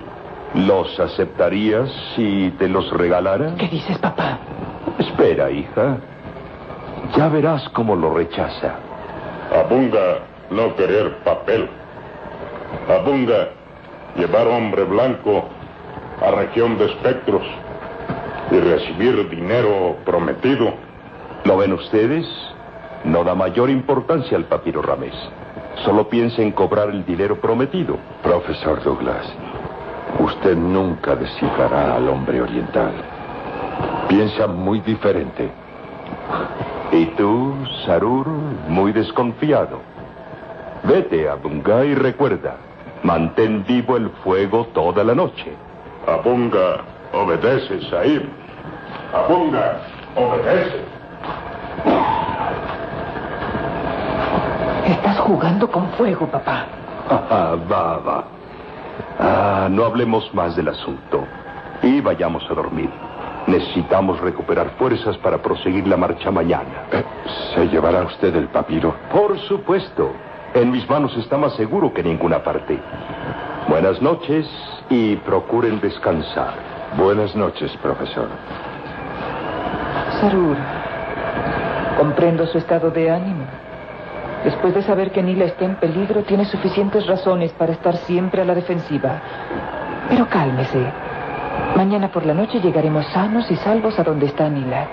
¿Los 0.54 1.00
aceptarías 1.00 1.90
si 2.16 2.54
te 2.60 2.70
los 2.70 2.92
regalara? 2.92 3.56
¿Qué 3.56 3.68
dices, 3.68 3.98
papá? 3.98 4.38
Espera, 5.00 5.50
hija. 5.50 5.98
Ya 7.18 7.30
verás 7.30 7.68
cómo 7.70 7.96
lo 7.96 8.14
rechaza. 8.14 8.76
Abunga, 9.56 10.20
no 10.52 10.76
querer 10.76 11.18
papel. 11.24 11.68
Abunga, 12.88 13.50
llevar 14.16 14.46
hombre 14.46 14.84
blanco 14.84 15.46
a 16.22 16.30
región 16.30 16.78
de 16.78 16.86
espectros 16.86 17.42
y 18.52 18.60
recibir 18.60 19.28
dinero 19.32 19.98
prometido. 20.06 20.86
¿Lo 21.48 21.56
ven 21.56 21.72
ustedes? 21.72 22.28
No 23.06 23.24
da 23.24 23.34
mayor 23.34 23.70
importancia 23.70 24.36
al 24.36 24.44
papiro 24.48 24.82
Ramés. 24.82 25.14
Solo 25.86 26.10
piensa 26.10 26.42
en 26.42 26.52
cobrar 26.52 26.90
el 26.90 27.06
dinero 27.06 27.40
prometido. 27.40 27.98
Profesor 28.22 28.84
Douglas, 28.84 29.26
usted 30.20 30.58
nunca 30.58 31.16
descifrará 31.16 31.96
al 31.96 32.10
hombre 32.10 32.42
oriental. 32.42 32.92
Piensa 34.10 34.48
muy 34.48 34.82
diferente. 34.82 35.50
Y 36.92 37.06
tú, 37.16 37.56
Sarur, 37.86 38.28
muy 38.68 38.92
desconfiado. 38.92 39.80
Vete, 40.84 41.30
Abunga, 41.30 41.86
y 41.86 41.96
recuerda, 41.96 42.58
mantén 43.04 43.64
vivo 43.66 43.96
el 43.96 44.10
fuego 44.22 44.68
toda 44.74 45.02
la 45.02 45.16
noche. 45.16 45.54
Abunga, 46.08 46.82
obedece, 47.14 47.90
Saib. 47.90 48.24
Abunga, 49.14 49.80
obedece. 50.14 50.97
Estás 54.86 55.20
jugando 55.20 55.70
con 55.70 55.88
fuego, 55.92 56.28
papá. 56.28 56.66
Ah, 57.10 57.56
va, 57.72 57.98
va. 58.00 58.24
Ah, 59.20 59.68
no 59.70 59.86
hablemos 59.86 60.34
más 60.34 60.56
del 60.56 60.70
asunto. 60.70 61.24
Y 61.82 62.02
vayamos 62.02 62.44
a 62.50 62.54
dormir. 62.54 62.90
Necesitamos 63.48 64.20
recuperar 64.20 64.72
fuerzas 64.78 65.18
para 65.20 65.42
proseguir 65.42 65.88
la 65.88 65.96
marcha 65.98 66.32
mañana. 66.32 66.86
Eh, 66.92 67.04
¿Se 67.54 67.68
llevará 67.68 68.04
usted 68.04 68.36
el 68.36 68.48
papiro? 68.48 68.94
Por 69.12 69.38
supuesto. 69.40 70.12
En 70.54 70.72
mis 70.72 70.90
manos 70.90 71.16
está 71.18 71.38
más 71.38 71.54
seguro 71.54 71.94
que 71.94 72.02
en 72.02 72.08
ninguna 72.08 72.44
parte. 72.44 72.80
Buenas 73.70 74.02
noches 74.02 74.48
y 74.90 75.16
procuren 75.18 75.80
descansar. 75.80 76.54
Buenas 76.98 77.36
noches, 77.36 77.72
profesor. 77.82 78.30
Sarur, 80.20 80.56
comprendo 81.98 82.46
su 82.48 82.58
estado 82.58 82.92
de 82.92 83.10
ánimo. 83.10 83.46
Después 84.44 84.74
de 84.76 84.84
saber 84.84 85.12
que 85.12 85.24
Nila 85.24 85.46
está 85.46 85.66
en 85.66 85.76
peligro, 85.76 86.24
tiene 86.24 86.46
suficientes 86.46 87.08
razones 87.08 87.52
para 87.54 87.74
estar 87.74 87.98
siempre 87.98 88.42
a 88.42 88.46
la 88.46 88.54
defensiva. 88.54 89.20
Pero 90.10 90.28
cálmese. 90.30 90.80
Mañana 91.76 92.10
por 92.10 92.26
la 92.26 92.34
noche 92.34 92.62
llegaremos 92.62 93.06
sanos 93.08 93.50
y 93.52 93.56
salvos 93.58 94.00
a 94.00 94.04
donde 94.04 94.28
está 94.28 94.48
Nila. 94.48 94.88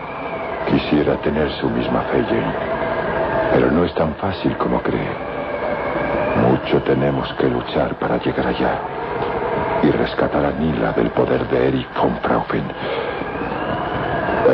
Quisiera 0.68 1.16
tener 1.16 1.50
su 1.52 1.68
misma 1.68 2.00
fe, 2.10 2.24
Jane. 2.24 2.54
Pero 3.52 3.70
no 3.70 3.84
es 3.84 3.94
tan 3.94 4.14
fácil 4.14 4.56
como 4.56 4.80
cree. 4.80 5.10
Mucho 6.50 6.82
tenemos 6.82 7.32
que 7.34 7.46
luchar 7.46 7.94
para 7.98 8.16
llegar 8.18 8.46
allá 8.46 8.78
y 9.82 9.90
rescatar 9.90 10.44
a 10.44 10.50
Nila 10.52 10.92
del 10.92 11.10
poder 11.10 11.46
de 11.48 11.68
Eric 11.68 11.86
von 12.00 12.16
Fraufen. 12.22 12.64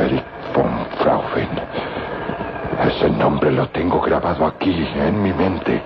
Eric 0.05 0.25
von 0.55 0.87
Fraufen. 0.99 1.49
Ese 2.91 3.09
nombre 3.09 3.53
lo 3.53 3.69
tengo 3.69 4.01
grabado 4.01 4.45
aquí, 4.45 4.89
en 4.97 5.23
mi 5.23 5.33
mente. 5.33 5.81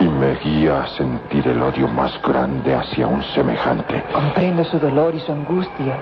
Y 0.00 0.04
me 0.04 0.36
guía 0.36 0.82
a 0.84 0.86
sentir 0.86 1.46
el 1.46 1.60
odio 1.60 1.86
más 1.86 2.18
grande 2.22 2.74
hacia 2.74 3.06
un 3.06 3.22
semejante. 3.34 4.02
Comprendo 4.12 4.64
su 4.64 4.78
dolor 4.78 5.14
y 5.14 5.20
su 5.20 5.32
angustia. 5.32 5.96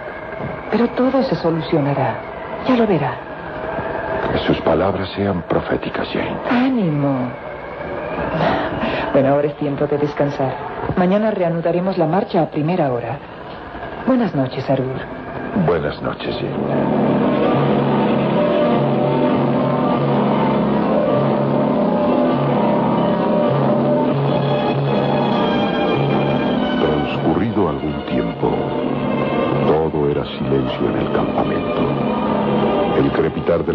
Pero 0.70 0.86
todo 0.90 1.22
se 1.24 1.34
solucionará. 1.34 2.14
Ya 2.68 2.76
lo 2.76 2.86
verá. 2.86 3.14
Que 4.32 4.38
sus 4.46 4.60
palabras 4.60 5.08
sean 5.16 5.42
proféticas, 5.48 6.06
Jane. 6.12 6.36
Ánimo. 6.50 7.30
Bueno, 9.12 9.30
ahora 9.30 9.48
es 9.48 9.56
tiempo 9.56 9.86
de 9.86 9.98
descansar. 9.98 10.54
Mañana 10.96 11.32
reanudaremos 11.32 11.98
la 11.98 12.06
marcha 12.06 12.42
a 12.42 12.50
primera 12.50 12.92
hora. 12.92 13.18
Buenas 14.06 14.34
noches, 14.36 14.68
Arur. 14.70 15.00
Buenas 15.66 16.00
noches, 16.00 16.36
Jane. 16.36 17.55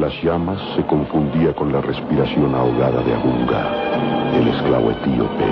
Las 0.01 0.23
llamas 0.23 0.59
se 0.75 0.83
confundía 0.87 1.53
con 1.53 1.71
la 1.71 1.79
respiración 1.79 2.55
ahogada 2.55 3.03
de 3.03 3.13
Abunga, 3.13 4.33
el 4.33 4.47
esclavo 4.47 4.89
etíope 4.89 5.45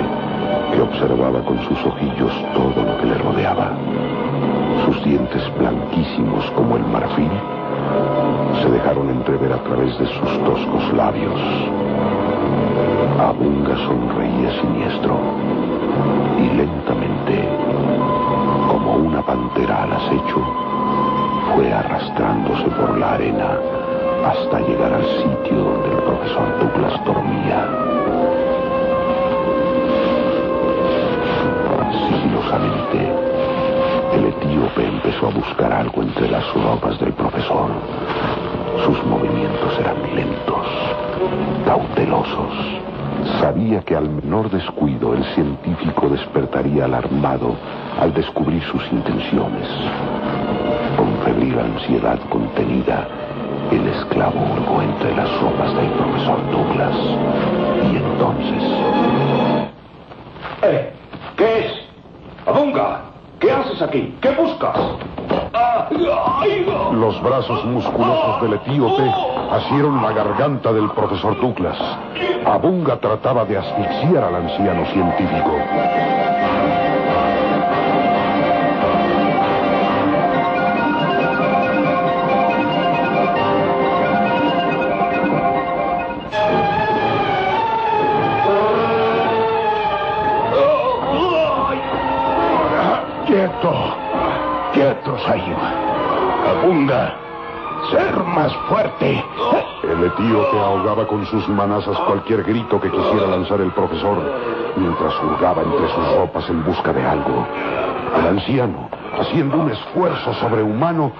que 0.72 0.80
observaba 0.82 1.40
con 1.44 1.56
sus 1.68 1.78
ojillos 1.86 2.32
todo 2.52 2.82
lo 2.82 2.98
que 2.98 3.06
le 3.06 3.14
rodeaba. 3.18 3.70
Sus 4.84 5.04
dientes 5.04 5.40
blanquísimos 5.56 6.50
como 6.56 6.76
el 6.76 6.84
marfil 6.84 7.30
se 8.60 8.70
dejaron 8.70 9.10
entrever 9.10 9.52
a 9.52 9.62
través 9.62 9.96
de 10.00 10.06
sus 10.06 10.44
toscos 10.44 10.94
labios. 10.94 11.40
Abunga 13.20 13.76
sonreía 13.86 14.50
siniestro 14.60 15.16
y 16.38 16.56
lentamente, 16.56 17.48
como 18.66 18.96
una 18.96 19.22
pantera 19.24 19.84
al 19.84 19.92
acecho, 19.92 20.42
fue 21.54 21.72
arrastrándose 21.72 22.68
por 22.70 22.98
la 22.98 23.12
arena 23.12 23.79
hasta 24.24 24.60
llegar 24.60 24.92
al 24.92 25.04
sitio 25.04 25.56
donde 25.56 25.88
el 25.88 26.02
profesor 26.02 26.58
Douglas 26.58 27.04
dormía. 27.04 27.68
Sigilosamente, 32.08 33.12
el 34.14 34.24
etíope 34.26 34.86
empezó 34.86 35.28
a 35.28 35.30
buscar 35.30 35.72
algo 35.72 36.02
entre 36.02 36.30
las 36.30 36.44
ropas 36.54 36.98
del 37.00 37.12
profesor. 37.12 37.70
Sus 38.84 39.04
movimientos 39.06 39.78
eran 39.78 39.96
lentos, 40.14 40.66
cautelosos. 41.64 42.52
Sabía 43.40 43.80
que 43.82 43.96
al 43.96 44.08
menor 44.08 44.50
descuido 44.50 45.14
el 45.14 45.24
científico 45.34 46.08
despertaría 46.08 46.84
alarmado 46.86 47.54
al 48.00 48.12
descubrir 48.14 48.62
sus 48.64 48.82
intenciones. 48.92 49.68
Con 50.96 51.16
febril 51.24 51.58
ansiedad 51.58 52.18
contenida, 52.30 53.06
el 53.76 53.86
esclavo 53.86 54.40
hurgó 54.52 54.82
entre 54.82 55.14
las 55.14 55.40
ropas 55.40 55.74
del 55.74 55.90
profesor 55.90 56.50
Douglas. 56.50 56.96
Y 57.92 57.96
entonces... 57.96 58.62
Eh, 60.62 60.92
¿Qué 61.36 61.66
es? 61.66 61.72
Abunga, 62.46 63.02
¿qué 63.38 63.52
haces 63.52 63.80
aquí? 63.82 64.14
¿Qué 64.20 64.30
buscas? 64.30 64.76
Los 66.92 67.22
brazos 67.22 67.64
musculosos 67.64 68.42
del 68.42 68.54
etíope 68.54 69.10
asieron 69.50 70.02
la 70.02 70.12
garganta 70.12 70.72
del 70.72 70.90
profesor 70.90 71.40
Douglas. 71.40 71.76
Abunga 72.44 72.96
trataba 72.98 73.44
de 73.44 73.58
asfixiar 73.58 74.24
al 74.24 74.36
anciano 74.36 74.84
científico. 74.86 75.50
El 100.20 100.26
etíope 100.26 100.58
ahogaba 100.58 101.06
con 101.06 101.24
sus 101.26 101.48
manazas 101.48 101.96
cualquier 102.00 102.42
grito 102.42 102.78
que 102.78 102.90
quisiera 102.90 103.26
lanzar 103.26 103.60
el 103.62 103.72
profesor, 103.72 104.18
mientras 104.76 105.14
hurgaba 105.22 105.62
entre 105.62 105.88
sus 105.88 106.16
ropas 106.16 106.48
en 106.50 106.62
busca 106.62 106.92
de 106.92 107.02
algo. 107.02 107.46
El 108.18 108.26
anciano, 108.26 108.90
haciendo 109.18 109.56
un 109.56 109.70
esfuerzo 109.70 110.34
sobrehumano, 110.34 111.12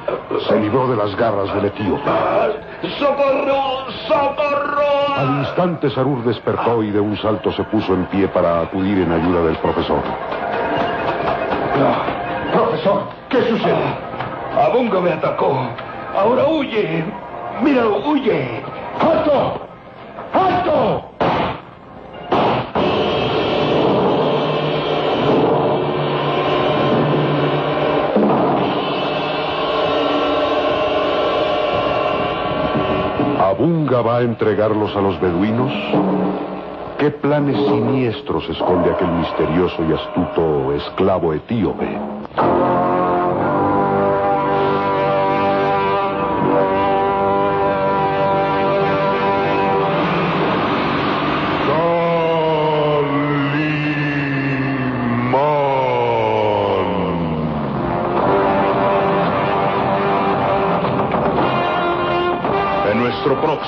se 0.46 0.60
libró 0.60 0.86
de 0.88 0.96
las 0.96 1.16
garras 1.16 1.52
del 1.54 1.64
etíope. 1.66 2.10
¡Socorro! 2.98 3.90
¡Socorro! 4.06 5.16
Al 5.16 5.38
instante 5.38 5.88
Sarur 5.90 6.22
despertó 6.22 6.82
y 6.82 6.90
de 6.90 7.00
un 7.00 7.16
salto 7.16 7.50
se 7.52 7.64
puso 7.64 7.94
en 7.94 8.04
pie 8.06 8.28
para 8.28 8.62
acudir 8.62 8.98
en 8.98 9.12
ayuda 9.12 9.44
del 9.44 9.56
profesor. 9.56 10.02
Profesor, 12.52 13.04
¿qué 13.30 13.42
sucede? 13.48 13.94
Abunga 14.58 15.00
me 15.00 15.12
atacó. 15.12 15.56
Ahora 16.14 16.44
huye. 16.46 17.04
Míralo, 17.62 17.98
huye. 18.06 18.62
¡Alto! 19.20 19.60
¡Alto! 20.32 21.02
¿Abunga 33.38 34.00
va 34.00 34.16
a 34.16 34.22
entregarlos 34.22 34.96
a 34.96 35.02
los 35.02 35.20
beduinos? 35.20 35.70
¿Qué 36.98 37.10
planes 37.10 37.56
siniestros 37.56 38.48
esconde 38.48 38.90
aquel 38.90 39.08
misterioso 39.08 39.84
y 39.86 39.92
astuto 39.92 40.72
esclavo 40.72 41.34
etíope? 41.34 41.98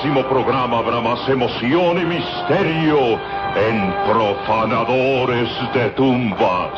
Próximo 0.03 0.27
programa 0.27 0.79
habrá 0.79 0.99
más 0.99 1.29
emoción 1.29 1.97
y 1.97 2.03
misterio 2.03 3.17
en 3.55 3.93
Profanadores 4.05 5.49
de 5.73 5.89
Tumbas. 5.91 6.71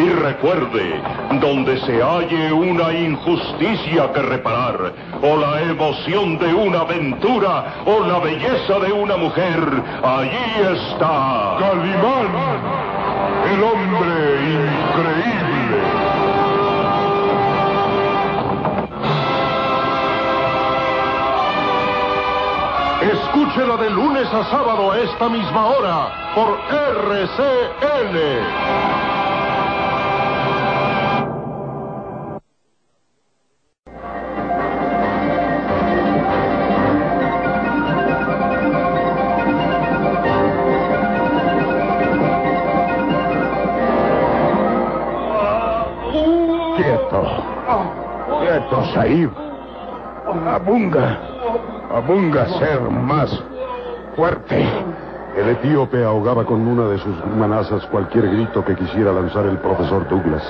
Y 0.00 0.08
recuerde, 0.08 1.00
donde 1.40 1.78
se 1.82 2.02
halle 2.02 2.52
una 2.52 2.92
injusticia 2.92 4.12
que 4.12 4.22
reparar, 4.22 4.92
o 5.22 5.36
la 5.36 5.62
emoción 5.62 6.38
de 6.38 6.52
una 6.52 6.80
aventura, 6.80 7.82
o 7.86 8.00
la 8.04 8.18
belleza 8.18 8.80
de 8.80 8.92
una 8.92 9.16
mujer, 9.16 9.60
allí 10.02 10.54
está. 10.74 11.58
Calimán, 11.60 12.26
el 13.52 13.62
hombre 13.62 14.40
increíble. 14.42 15.41
Escúchela 23.52 23.76
de 23.76 23.90
lunes 23.90 24.32
a 24.32 24.44
sábado 24.44 24.92
a 24.92 24.98
esta 24.98 25.28
misma 25.28 25.66
hora 25.66 26.08
por 26.34 26.58
RCN. 26.70 28.16
Quietos. 46.78 47.28
Quietos 48.40 48.96
ahí. 48.96 49.30
Abunga. 50.46 51.31
Abunga 52.04 52.46
ser 52.58 52.80
más 52.80 53.30
fuerte. 54.16 54.66
El 55.36 55.50
etíope 55.50 56.04
ahogaba 56.04 56.44
con 56.44 56.66
una 56.66 56.88
de 56.88 56.98
sus 56.98 57.14
manazas 57.38 57.86
cualquier 57.86 58.28
grito 58.28 58.64
que 58.64 58.74
quisiera 58.74 59.12
lanzar 59.12 59.46
el 59.46 59.56
profesor 59.58 60.08
Douglas, 60.08 60.42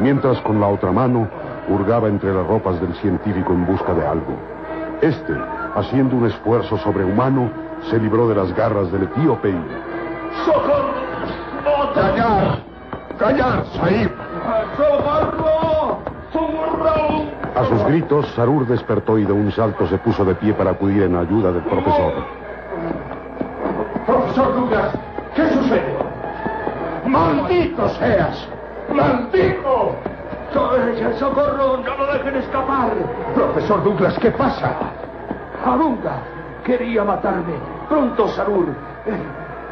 mientras 0.00 0.40
con 0.40 0.60
la 0.60 0.66
otra 0.66 0.90
mano 0.90 1.28
hurgaba 1.68 2.08
entre 2.08 2.34
las 2.34 2.44
ropas 2.48 2.80
del 2.80 2.92
científico 2.94 3.52
en 3.52 3.64
busca 3.64 3.94
de 3.94 4.04
algo. 4.04 4.36
Este, 5.00 5.32
haciendo 5.76 6.16
un 6.16 6.26
esfuerzo 6.26 6.76
sobrehumano, 6.78 7.48
se 7.88 8.00
libró 8.00 8.28
de 8.28 8.34
las 8.34 8.52
garras 8.52 8.90
del 8.90 9.04
etíope 9.04 9.50
y... 9.50 10.44
¡Socorro! 10.44 10.94
¡Callar! 11.94 12.58
¡Callar, 13.18 13.64
Saib! 13.76 14.10
¡Socorro! 14.76 15.61
A 17.62 17.66
sus 17.66 17.84
gritos, 17.84 18.26
Sarur 18.34 18.66
despertó 18.66 19.18
y 19.18 19.24
de 19.24 19.32
un 19.32 19.52
salto 19.52 19.86
se 19.86 19.96
puso 19.98 20.24
de 20.24 20.34
pie 20.34 20.52
para 20.52 20.72
acudir 20.72 21.04
en 21.04 21.14
ayuda 21.14 21.52
del 21.52 21.62
profesor. 21.62 22.12
Profesor 24.04 24.54
Douglas, 24.54 24.92
¿qué 25.36 25.48
sucede? 25.50 25.96
¡Maldito 27.06 27.88
seas! 27.90 28.48
¡Maldito! 28.92 29.94
¡Socorro! 31.18 31.76
¡No 31.78 31.96
lo 31.98 32.12
dejen 32.12 32.36
escapar! 32.36 32.94
Profesor 33.32 33.84
Douglas, 33.84 34.18
¿qué 34.18 34.32
pasa? 34.32 34.74
Abunga 35.64 36.20
quería 36.64 37.04
matarme. 37.04 37.54
Pronto, 37.88 38.26
Sarur. 38.28 38.74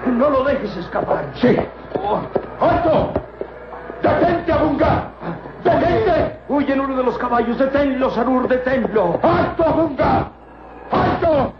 No 0.06 0.30
lo 0.30 0.44
dejes 0.44 0.76
escapar. 0.76 1.24
Sí. 1.34 1.56
¡Alto! 2.60 3.12
¡Detente, 4.00 4.52
Abunga! 4.52 5.09
¡Detente! 5.64 6.40
Huye 6.48 6.72
en 6.72 6.80
uno 6.80 6.96
de 6.96 7.02
los 7.02 7.18
caballos. 7.18 7.58
Deténlo, 7.58 8.10
Sarur, 8.10 8.48
deténlo. 8.48 9.18
¡Alto, 9.22 9.64
Abunga! 9.64 10.28
¡Alto! 10.90 11.52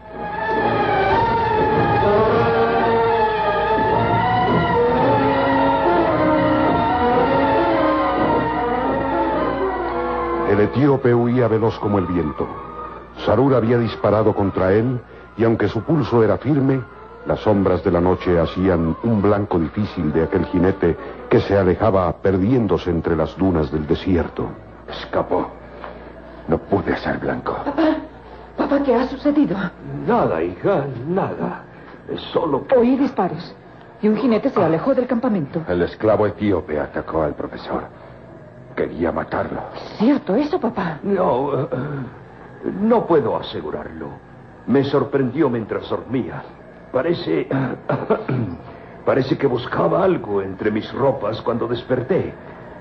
El 10.51 10.61
etíope 10.61 11.15
huía 11.15 11.47
veloz 11.47 11.79
como 11.79 11.99
el 11.99 12.07
viento. 12.07 12.49
Sarur 13.25 13.55
había 13.55 13.79
disparado 13.79 14.35
contra 14.35 14.73
él 14.73 15.01
y 15.37 15.45
aunque 15.45 15.69
su 15.69 15.83
pulso 15.83 16.25
era 16.25 16.39
firme, 16.39 16.81
las 17.31 17.39
sombras 17.43 17.85
de 17.85 17.93
la 17.93 18.01
noche 18.01 18.41
hacían 18.41 18.97
un 19.05 19.23
blanco 19.23 19.57
difícil 19.57 20.13
de 20.13 20.25
aquel 20.25 20.47
jinete 20.47 20.97
que 21.29 21.41
se 21.41 21.57
alejaba 21.57 22.13
perdiéndose 22.15 22.91
entre 22.91 23.15
las 23.15 23.37
dunas 23.37 23.71
del 23.71 23.87
desierto. 23.87 24.49
Escapó. 24.89 25.47
No 26.49 26.59
pude 26.59 26.97
ser 26.97 27.19
blanco. 27.19 27.53
Papá, 27.65 27.99
papá, 28.57 28.83
¿qué 28.83 28.97
ha 28.97 29.07
sucedido? 29.07 29.57
Nada, 30.09 30.43
hija, 30.43 30.87
nada. 31.07 31.63
Es 32.13 32.21
solo 32.33 32.67
que... 32.67 32.75
Oí 32.75 32.97
disparos. 32.97 33.55
Y 34.03 34.09
un 34.09 34.17
jinete 34.17 34.51
se 34.51 34.61
alejó 34.61 34.93
del 34.93 35.07
campamento. 35.07 35.63
El 35.69 35.83
esclavo 35.83 36.27
etíope 36.27 36.81
atacó 36.81 37.23
al 37.23 37.35
profesor. 37.35 37.85
Quería 38.75 39.13
matarlo. 39.13 39.61
¿Cierto 39.99 40.35
eso, 40.35 40.59
papá? 40.59 40.99
No, 41.05 41.63
eh, 41.63 41.69
no 42.81 43.07
puedo 43.07 43.37
asegurarlo. 43.37 44.09
Me 44.67 44.83
sorprendió 44.83 45.49
mientras 45.49 45.89
dormía. 45.89 46.43
Parece... 46.93 47.49
Parece 49.05 49.39
que 49.39 49.47
buscaba 49.47 50.05
algo 50.05 50.43
entre 50.43 50.71
mis 50.71 50.93
ropas 50.93 51.41
cuando 51.41 51.67
desperté. 51.67 52.33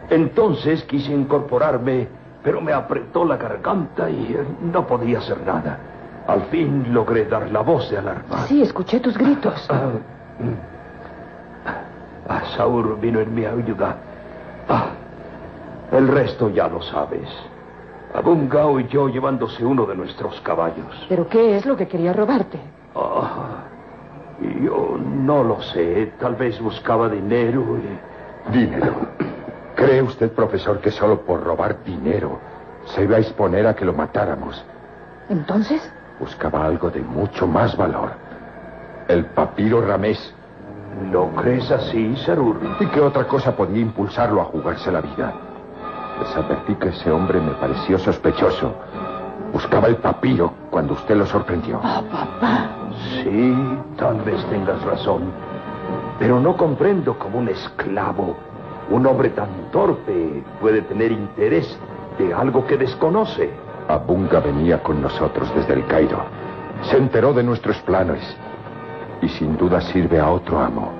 Entonces 0.10 0.84
quise 0.84 1.12
incorporarme, 1.12 2.08
pero 2.44 2.62
me 2.62 2.74
apretó 2.74 3.26
la 3.26 3.38
garganta 3.38 4.10
y 4.10 4.34
eh, 4.34 4.44
no 4.62 4.86
podía 4.86 5.20
hacer 5.20 5.42
nada. 5.46 5.80
Al 6.28 6.44
fin 6.44 6.94
logré 6.94 7.26
dar 7.26 7.50
la 7.52 7.62
voz 7.62 7.90
de 7.90 7.98
alarma. 7.98 8.46
Sí, 8.48 8.62
escuché 8.62 9.00
tus 9.00 9.18
gritos. 9.18 9.66
Ah, 9.70 9.92
ah, 12.28 12.42
Saur 12.56 13.00
vino 13.00 13.20
en 13.20 13.34
mi 13.34 13.46
ayuda. 13.46 13.98
Ah, 14.68 14.90
el 15.92 16.08
resto 16.08 16.50
ya 16.50 16.68
lo 16.68 16.82
sabes. 16.82 17.28
Abunga 18.14 18.68
huyó 18.68 19.08
llevándose 19.08 19.66
uno 19.66 19.86
de 19.86 19.96
nuestros 19.96 20.40
caballos. 20.42 21.06
¿Pero 21.08 21.28
qué 21.28 21.58
es 21.58 21.66
lo 21.66 21.76
que 21.76 21.88
quería 21.88 22.14
robarte? 22.14 22.60
Yo 24.42 24.98
no 24.98 25.44
lo 25.44 25.62
sé. 25.62 26.14
Tal 26.20 26.36
vez 26.36 26.60
buscaba 26.62 27.10
dinero 27.10 27.78
y... 27.78 28.52
Dinero. 28.52 28.94
¿Cree 29.76 30.02
usted, 30.02 30.32
profesor, 30.32 30.80
que 30.80 30.92
solo 30.92 31.22
por 31.22 31.44
robar 31.44 31.84
dinero 31.84 32.40
se 32.86 33.04
iba 33.04 33.18
a 33.18 33.20
exponer 33.20 33.68
a 33.68 33.76
que 33.76 33.86
lo 33.86 33.94
matáramos? 33.94 34.64
¿Entonces? 35.30 35.92
Buscaba 36.20 36.66
algo 36.66 36.90
de 36.90 37.02
mucho 37.02 37.48
más 37.48 37.78
valor. 37.78 38.12
El 39.08 39.26
papiro 39.26 39.82
ramés. 39.82 40.34
¿Lo 41.12 41.30
crees 41.30 41.70
así, 41.72 42.16
Sarur? 42.26 42.60
¿Y 42.80 42.86
qué 42.88 43.00
otra 43.00 43.26
cosa 43.26 43.56
podía 43.56 43.82
impulsarlo 43.82 44.42
a 44.42 44.46
jugarse 44.46 44.92
la 44.92 45.02
vida? 45.02 45.34
Les 46.20 46.36
advertí 46.36 46.76
que 46.76 46.90
ese 46.90 47.10
hombre 47.12 47.40
me 47.40 47.52
pareció 47.52 47.98
sospechoso. 48.00 48.76
Buscaba 49.52 49.88
el 49.88 49.98
papiro 49.98 50.54
cuando 50.70 50.94
usted 50.94 51.16
lo 51.16 51.26
sorprendió. 51.26 51.80
Ah, 51.84 52.02
papá. 52.12 52.70
Sí, 53.24 53.56
tal 53.98 54.22
vez 54.22 54.44
tengas 54.46 54.82
razón. 54.84 55.32
Pero 56.20 56.40
no 56.40 56.56
comprendo 56.56 57.18
cómo 57.18 57.40
un 57.40 57.50
esclavo, 57.50 58.36
un 58.90 59.06
hombre 59.06 59.30
tan 59.30 59.50
torpe, 59.72 60.44
puede 60.60 60.82
tener 60.84 61.12
interés 61.12 61.78
de 62.18 62.34
algo 62.34 62.66
que 62.66 62.78
desconoce. 62.78 63.50
Abunga 63.88 64.40
venía 64.40 64.84
con 64.84 65.02
nosotros 65.02 65.52
desde 65.56 65.74
el 65.74 65.86
Cairo. 65.88 66.20
Se 66.84 66.98
enteró 66.98 67.34
de 67.34 67.44
nuestros 67.44 67.78
planes. 67.82 68.22
Y 69.22 69.30
sin 69.30 69.58
duda 69.58 69.82
sirve 69.82 70.20
a 70.20 70.30
otro 70.30 70.60
amo. 70.60 70.92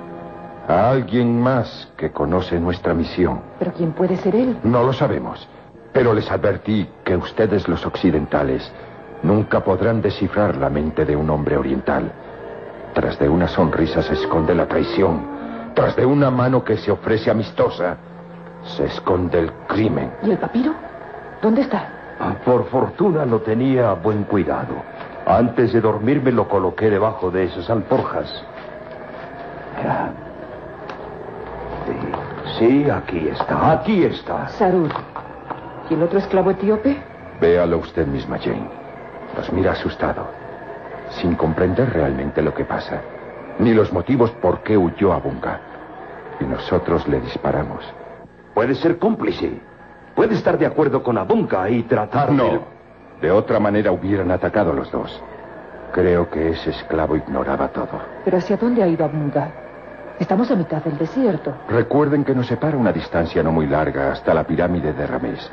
A 0.68 0.90
alguien 0.90 1.40
más 1.40 1.90
que 1.96 2.10
conoce 2.10 2.58
nuestra 2.58 2.94
misión. 2.94 3.40
¿Pero 3.58 3.72
quién 3.72 3.92
puede 3.92 4.16
ser 4.16 4.34
él? 4.34 4.58
No 4.62 4.82
lo 4.82 4.92
sabemos. 4.92 5.48
Pero 5.92 6.14
les 6.14 6.30
advertí 6.30 6.88
que 7.04 7.16
ustedes 7.16 7.68
los 7.68 7.84
occidentales 7.84 8.70
nunca 9.22 9.60
podrán 9.60 10.00
descifrar 10.00 10.56
la 10.56 10.70
mente 10.70 11.04
de 11.04 11.16
un 11.16 11.28
hombre 11.30 11.56
oriental. 11.56 12.10
Tras 12.94 13.18
de 13.18 13.28
una 13.28 13.48
sonrisa 13.48 14.02
se 14.02 14.14
esconde 14.14 14.54
la 14.54 14.66
traición. 14.66 15.20
Tras 15.74 15.96
de 15.96 16.04
una 16.06 16.30
mano 16.30 16.64
que 16.64 16.76
se 16.76 16.90
ofrece 16.90 17.30
amistosa, 17.30 17.96
se 18.64 18.86
esconde 18.86 19.38
el 19.40 19.52
crimen. 19.68 20.10
¿Y 20.22 20.30
el 20.30 20.38
papiro? 20.38 20.72
¿Dónde 21.42 21.62
está? 21.62 21.88
Ah, 22.20 22.34
Por 22.44 22.66
fortuna 22.66 23.24
lo 23.24 23.40
tenía 23.40 23.90
a 23.90 23.94
buen 23.94 24.24
cuidado. 24.24 24.74
Antes 25.26 25.72
de 25.72 25.80
dormirme 25.80 26.32
lo 26.32 26.48
coloqué 26.48 26.90
debajo 26.90 27.30
de 27.30 27.44
esas 27.44 27.68
alforjas. 27.70 28.44
Sí, 32.58 32.90
aquí 32.90 33.28
está, 33.28 33.72
aquí 33.72 34.04
está. 34.04 34.48
Sarur. 34.48 34.90
¿Y 35.90 35.94
el 35.94 36.02
otro 36.02 36.18
esclavo 36.18 36.50
etíope? 36.52 36.96
Véalo 37.40 37.78
usted 37.78 38.06
misma, 38.06 38.38
Jane. 38.38 38.68
Nos 39.36 39.52
mira 39.52 39.72
asustado, 39.72 40.26
sin 41.10 41.34
comprender 41.34 41.92
realmente 41.92 42.42
lo 42.42 42.54
que 42.54 42.64
pasa, 42.64 43.00
ni 43.58 43.74
los 43.74 43.92
motivos 43.92 44.30
por 44.32 44.62
qué 44.62 44.76
huyó 44.76 45.12
a 45.12 45.18
Bunga. 45.18 45.60
Y 46.40 46.44
nosotros 46.44 47.06
le 47.08 47.20
disparamos. 47.20 47.84
Puede 48.54 48.74
ser 48.74 48.98
cómplice. 48.98 49.60
Puede 50.14 50.34
estar 50.34 50.58
de 50.58 50.66
acuerdo 50.66 51.02
con 51.02 51.18
Abunga 51.18 51.68
y 51.70 51.82
tratar 51.84 52.32
No. 52.32 52.44
de... 52.44 52.60
De 53.20 53.30
otra 53.30 53.60
manera 53.60 53.92
hubieran 53.92 54.30
atacado 54.30 54.72
los 54.72 54.90
dos. 54.90 55.22
Creo 55.92 56.30
que 56.30 56.50
ese 56.50 56.70
esclavo 56.70 57.16
ignoraba 57.16 57.68
todo. 57.68 58.00
¿Pero 58.24 58.38
hacia 58.38 58.56
dónde 58.56 58.82
ha 58.82 58.86
ido 58.88 59.04
Abunga? 59.04 59.50
Estamos 60.18 60.50
a 60.50 60.56
mitad 60.56 60.82
del 60.82 60.96
desierto. 60.96 61.52
Recuerden 61.68 62.24
que 62.24 62.34
nos 62.34 62.46
separa 62.46 62.76
una 62.78 62.92
distancia 62.92 63.42
no 63.42 63.52
muy 63.52 63.66
larga 63.66 64.12
hasta 64.12 64.32
la 64.32 64.44
pirámide 64.44 64.92
de 64.94 65.06
Ramés. 65.06 65.50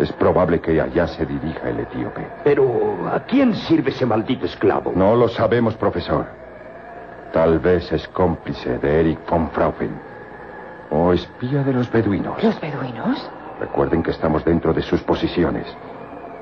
Es 0.00 0.10
probable 0.12 0.60
que 0.60 0.80
allá 0.80 1.06
se 1.06 1.26
dirija 1.26 1.68
el 1.68 1.80
etíope. 1.80 2.26
Pero, 2.42 3.06
¿a 3.12 3.20
quién 3.20 3.54
sirve 3.54 3.90
ese 3.90 4.06
maldito 4.06 4.46
esclavo? 4.46 4.92
No 4.96 5.14
lo 5.14 5.28
sabemos, 5.28 5.74
profesor. 5.74 6.24
Tal 7.34 7.58
vez 7.58 7.92
es 7.92 8.08
cómplice 8.08 8.78
de 8.78 9.00
Eric 9.00 9.18
von 9.28 9.50
Fraufen. 9.50 9.90
O 10.90 11.12
espía 11.12 11.62
de 11.62 11.74
los 11.74 11.92
beduinos. 11.92 12.42
¿Los 12.42 12.58
beduinos? 12.58 13.30
Recuerden 13.60 14.02
que 14.02 14.12
estamos 14.12 14.42
dentro 14.42 14.72
de 14.72 14.80
sus 14.80 15.02
posiciones. 15.02 15.66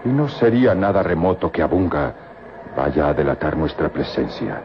Y 0.05 0.09
no 0.09 0.29
sería 0.29 0.73
nada 0.77 1.03
remoto 1.03 1.51
que 1.51 1.61
Abunga 1.61 2.15
vaya 2.77 3.09
a 3.09 3.15
delatar 3.15 3.57
nuestra 3.57 3.89
presencia. 3.89 4.63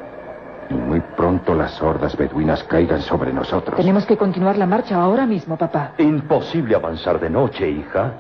Y 0.70 0.76
muy 0.76 1.00
pronto 1.18 1.56
las 1.56 1.82
hordas 1.82 2.16
beduinas 2.16 2.64
caigan 2.66 3.02
sobre 3.02 3.34
nosotros. 3.34 3.76
Tenemos 3.76 4.06
que 4.06 4.18
continuar 4.18 4.56
la 4.56 4.68
marcha 4.68 5.02
ahora 5.02 5.26
mismo, 5.26 5.58
papá. 5.58 5.94
Imposible 5.98 6.76
avanzar 6.76 7.20
de 7.20 7.32
noche, 7.32 7.68
hija. 7.68 8.14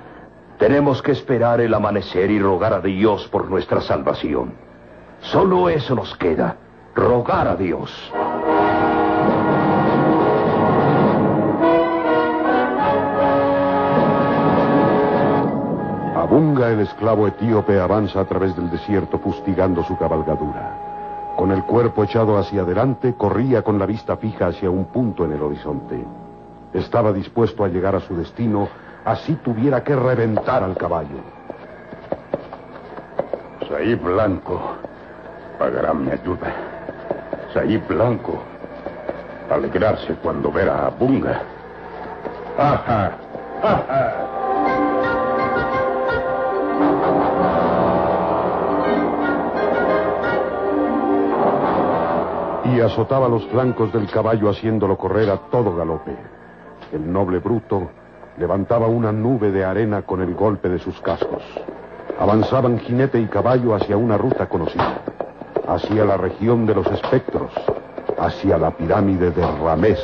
Tenemos 0.57 1.01
que 1.01 1.11
esperar 1.11 1.61
el 1.61 1.73
amanecer 1.73 2.31
y 2.31 2.39
rogar 2.39 2.73
a 2.73 2.81
Dios 2.81 3.27
por 3.29 3.49
nuestra 3.49 3.81
salvación. 3.81 4.53
Solo 5.19 5.69
eso 5.69 5.95
nos 5.95 6.15
queda, 6.17 6.57
rogar 6.95 7.47
a 7.47 7.55
Dios. 7.55 7.91
el 16.71 16.81
esclavo 16.81 17.27
etíope 17.27 17.79
avanza 17.79 18.21
a 18.21 18.25
través 18.25 18.55
del 18.55 18.69
desierto 18.69 19.19
fustigando 19.19 19.83
su 19.83 19.97
cabalgadura. 19.97 21.33
Con 21.35 21.51
el 21.51 21.63
cuerpo 21.63 22.03
echado 22.03 22.37
hacia 22.37 22.61
adelante, 22.61 23.15
corría 23.15 23.63
con 23.63 23.79
la 23.79 23.85
vista 23.85 24.17
fija 24.17 24.47
hacia 24.47 24.69
un 24.69 24.85
punto 24.85 25.25
en 25.25 25.33
el 25.33 25.41
horizonte. 25.41 26.03
Estaba 26.73 27.11
dispuesto 27.11 27.63
a 27.63 27.67
llegar 27.67 27.95
a 27.95 27.99
su 27.99 28.15
destino, 28.15 28.67
así 29.05 29.35
tuviera 29.35 29.83
que 29.83 29.95
reventar 29.95 30.63
al 30.63 30.75
caballo. 30.75 31.21
Saí 33.67 33.95
Blanco 33.95 34.59
pagará 35.57 35.93
mi 35.93 36.11
ayuda. 36.11 36.53
Saí 37.53 37.77
Blanco 37.77 38.41
alegrarse 39.49 40.15
cuando 40.15 40.51
verá 40.51 40.87
a 40.87 40.89
Bunga. 40.89 41.41
¡Ajá! 42.57 43.11
¡Ajá! 43.61 44.23
y 52.65 52.79
azotaba 52.81 53.27
los 53.27 53.45
flancos 53.47 53.93
del 53.93 54.09
caballo 54.09 54.49
haciéndolo 54.49 54.97
correr 54.97 55.29
a 55.29 55.37
todo 55.37 55.75
galope. 55.75 56.15
El 56.91 57.11
noble 57.11 57.37
bruto 57.39 57.91
levantaba 58.37 58.87
una 58.87 59.11
nube 59.11 59.51
de 59.51 59.63
arena 59.63 60.01
con 60.01 60.21
el 60.21 60.33
golpe 60.33 60.69
de 60.69 60.79
sus 60.79 60.99
cascos. 61.01 61.43
Avanzaban 62.19 62.79
jinete 62.79 63.19
y 63.19 63.27
caballo 63.27 63.75
hacia 63.75 63.97
una 63.97 64.17
ruta 64.17 64.47
conocida, 64.47 65.01
hacia 65.67 66.05
la 66.05 66.17
región 66.17 66.65
de 66.65 66.75
los 66.75 66.87
espectros, 66.87 67.51
hacia 68.17 68.57
la 68.57 68.71
pirámide 68.71 69.31
de 69.31 69.45
Ramés. 69.63 69.99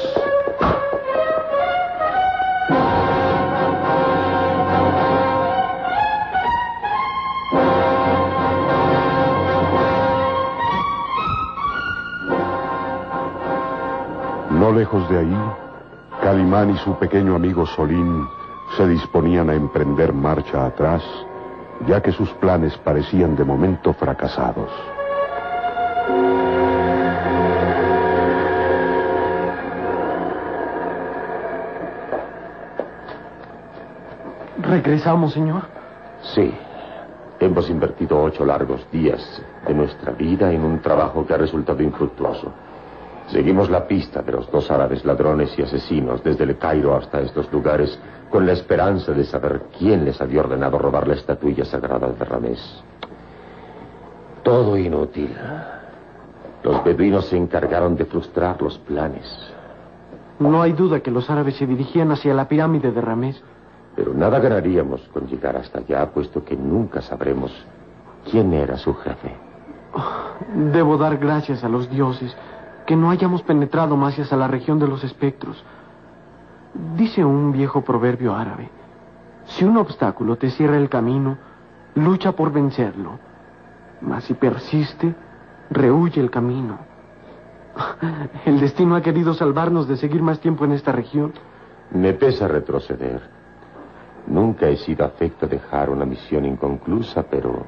No 14.51 14.74
lejos 14.74 15.10
de 15.10 15.19
ahí, 15.19 15.38
Calimán 16.21 16.71
y 16.71 16.77
su 16.77 16.95
pequeño 16.95 17.35
amigo 17.35 17.65
Solín 17.65 18.27
se 18.75 18.87
disponían 18.87 19.49
a 19.49 19.55
emprender 19.55 20.13
marcha 20.13 20.65
atrás, 20.65 21.01
ya 21.87 22.01
que 22.01 22.11
sus 22.11 22.29
planes 22.33 22.77
parecían 22.77 23.35
de 23.35 23.43
momento 23.45 23.93
fracasados. 23.93 24.69
¿Regresamos, 34.61 35.33
señor? 35.33 35.63
Sí. 36.35 36.53
Hemos 37.39 37.69
invertido 37.69 38.21
ocho 38.21 38.45
largos 38.45 38.85
días 38.91 39.41
de 39.65 39.73
nuestra 39.73 40.11
vida 40.11 40.51
en 40.51 40.63
un 40.63 40.79
trabajo 40.79 41.25
que 41.25 41.33
ha 41.33 41.37
resultado 41.37 41.81
infructuoso. 41.81 42.51
Seguimos 43.31 43.69
la 43.69 43.88
pista 43.88 44.24
de 44.24 44.31
los 44.31 44.49
dos 44.51 44.72
árabes 44.72 45.06
ladrones 45.06 45.53
y 45.58 45.62
asesinos 45.62 46.24
desde 46.24 46.45
el 46.45 46.58
Cairo 46.58 46.95
hasta 46.95 47.22
estos 47.22 47.51
lugares 47.51 47.97
con 48.31 48.45
la 48.45 48.53
esperanza 48.53 49.12
de 49.12 49.24
saber 49.24 49.63
quién 49.78 50.03
les 50.03 50.19
había 50.19 50.42
ordenado 50.42 50.79
robar 50.79 51.08
la 51.08 51.13
estatuilla 51.13 51.63
sagrada 51.63 52.08
de 52.08 52.26
Ramés. 52.26 52.60
Todo 54.42 54.76
inútil. 54.78 55.35
Los 56.63 56.83
beduinos 56.83 57.26
se 57.28 57.38
encargaron 57.38 57.95
de 57.95 58.06
frustrar 58.06 58.60
los 58.62 58.79
planes. 58.79 59.26
No 60.40 60.63
hay 60.63 60.74
duda 60.74 61.01
que 61.01 61.12
los 61.12 61.29
árabes 61.29 61.56
se 61.56 61.67
dirigían 61.67 62.12
hacia 62.12 62.33
la 62.33 62.47
pirámide 62.47 62.92
de 62.92 63.01
Ramés. 63.01 63.40
Pero 63.95 64.13
nada 64.13 64.40
ganaríamos 64.40 65.01
con 65.13 65.28
llegar 65.28 65.56
hasta 65.56 65.79
allá, 65.79 66.10
puesto 66.10 66.44
que 66.44 66.56
nunca 66.56 67.01
sabremos 67.01 67.51
quién 68.29 68.53
era 68.53 68.78
su 68.78 68.95
jefe. 68.95 69.35
Debo 70.72 70.97
dar 70.97 71.17
gracias 71.17 71.63
a 71.63 71.69
los 71.69 71.90
dioses 71.92 72.35
que 72.89 72.95
no 72.95 73.11
hayamos 73.11 73.43
penetrado 73.43 73.95
más 73.95 74.17
hacia 74.17 74.35
la 74.35 74.47
región 74.47 74.79
de 74.79 74.88
los 74.88 75.03
espectros. 75.03 75.63
Dice 76.97 77.23
un 77.23 77.51
viejo 77.51 77.83
proverbio 77.83 78.33
árabe, 78.33 78.67
si 79.45 79.63
un 79.63 79.77
obstáculo 79.77 80.38
te 80.38 80.49
cierra 80.49 80.75
el 80.75 80.89
camino, 80.89 81.38
lucha 81.93 82.31
por 82.31 82.51
vencerlo. 82.51 83.19
Mas 84.01 84.23
si 84.23 84.33
persiste, 84.33 85.13
rehuye 85.69 86.19
el 86.19 86.31
camino. 86.31 86.79
El 88.45 88.59
destino 88.59 88.95
ha 88.95 89.01
querido 89.03 89.35
salvarnos 89.35 89.88
de 89.88 89.95
seguir 89.95 90.23
más 90.23 90.39
tiempo 90.39 90.65
en 90.65 90.72
esta 90.72 90.91
región. 90.91 91.33
Me 91.91 92.13
pesa 92.13 92.47
retroceder. 92.47 93.22
Nunca 94.25 94.67
he 94.67 94.77
sido 94.77 95.05
afecto 95.05 95.45
a 95.45 95.49
dejar 95.49 95.91
una 95.91 96.05
misión 96.05 96.43
inconclusa, 96.43 97.22
pero 97.29 97.67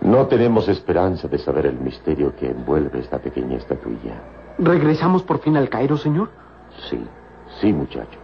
no 0.00 0.26
tenemos 0.26 0.68
esperanza 0.68 1.26
de 1.28 1.38
saber 1.38 1.66
el 1.66 1.78
misterio 1.80 2.34
que 2.36 2.50
envuelve 2.50 3.00
esta 3.00 3.18
pequeña 3.18 3.56
estatuilla. 3.56 4.14
¿Regresamos 4.58 5.22
por 5.22 5.40
fin 5.40 5.56
al 5.56 5.68
Cairo, 5.68 5.96
señor? 5.96 6.30
Sí, 6.88 7.04
sí, 7.60 7.72
muchacho. 7.72 8.18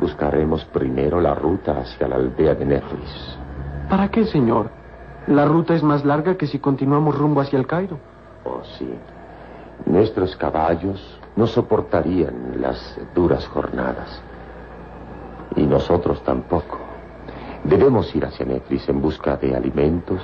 Buscaremos 0.00 0.64
primero 0.66 1.20
la 1.20 1.34
ruta 1.34 1.78
hacia 1.78 2.08
la 2.08 2.16
aldea 2.16 2.54
de 2.54 2.64
Nefris. 2.64 3.38
¿Para 3.88 4.10
qué, 4.10 4.24
señor? 4.24 4.70
La 5.26 5.44
ruta 5.44 5.74
es 5.74 5.82
más 5.82 6.04
larga 6.04 6.36
que 6.36 6.46
si 6.46 6.58
continuamos 6.58 7.16
rumbo 7.16 7.40
hacia 7.40 7.58
el 7.58 7.66
Cairo. 7.66 7.98
Oh, 8.44 8.62
sí. 8.78 8.88
Nuestros 9.86 10.34
caballos 10.36 11.20
no 11.36 11.46
soportarían 11.46 12.60
las 12.60 12.98
duras 13.14 13.46
jornadas. 13.46 14.20
Y 15.54 15.62
nosotros 15.62 16.22
tampoco. 16.24 16.78
Debemos 17.64 18.14
ir 18.14 18.24
hacia 18.24 18.46
Nefris 18.46 18.88
en 18.88 19.00
busca 19.00 19.36
de 19.36 19.54
alimentos 19.54 20.20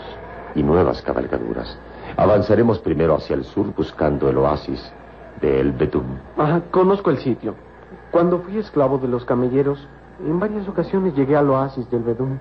y 0.56 0.62
nuevas 0.62 1.02
cabalgaduras. 1.02 1.78
Avanzaremos 2.16 2.78
primero 2.80 3.14
hacia 3.14 3.36
el 3.36 3.44
sur 3.44 3.72
buscando 3.76 4.28
el 4.28 4.38
oasis 4.38 4.92
de 5.40 5.60
El 5.60 5.72
Betum. 5.72 6.18
Ajá, 6.36 6.62
conozco 6.70 7.10
el 7.10 7.18
sitio. 7.18 7.54
Cuando 8.10 8.40
fui 8.40 8.58
esclavo 8.58 8.98
de 8.98 9.06
los 9.06 9.24
camelleros, 9.24 9.86
en 10.18 10.40
varias 10.40 10.66
ocasiones 10.66 11.14
llegué 11.14 11.36
al 11.36 11.50
oasis 11.50 11.88
del 11.90 12.02
Bedum. 12.02 12.38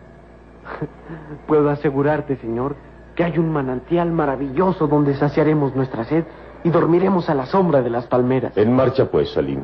Puedo 1.47 1.69
asegurarte, 1.69 2.37
señor, 2.37 2.75
que 3.15 3.23
hay 3.23 3.37
un 3.37 3.51
manantial 3.51 4.11
maravilloso 4.11 4.87
donde 4.87 5.15
saciaremos 5.15 5.75
nuestra 5.75 6.05
sed 6.05 6.23
y 6.63 6.69
dormiremos 6.69 7.29
a 7.29 7.35
la 7.35 7.45
sombra 7.45 7.81
de 7.81 7.89
las 7.89 8.07
palmeras. 8.07 8.57
En 8.57 8.73
marcha, 8.73 9.05
pues, 9.11 9.31
Salim. 9.33 9.63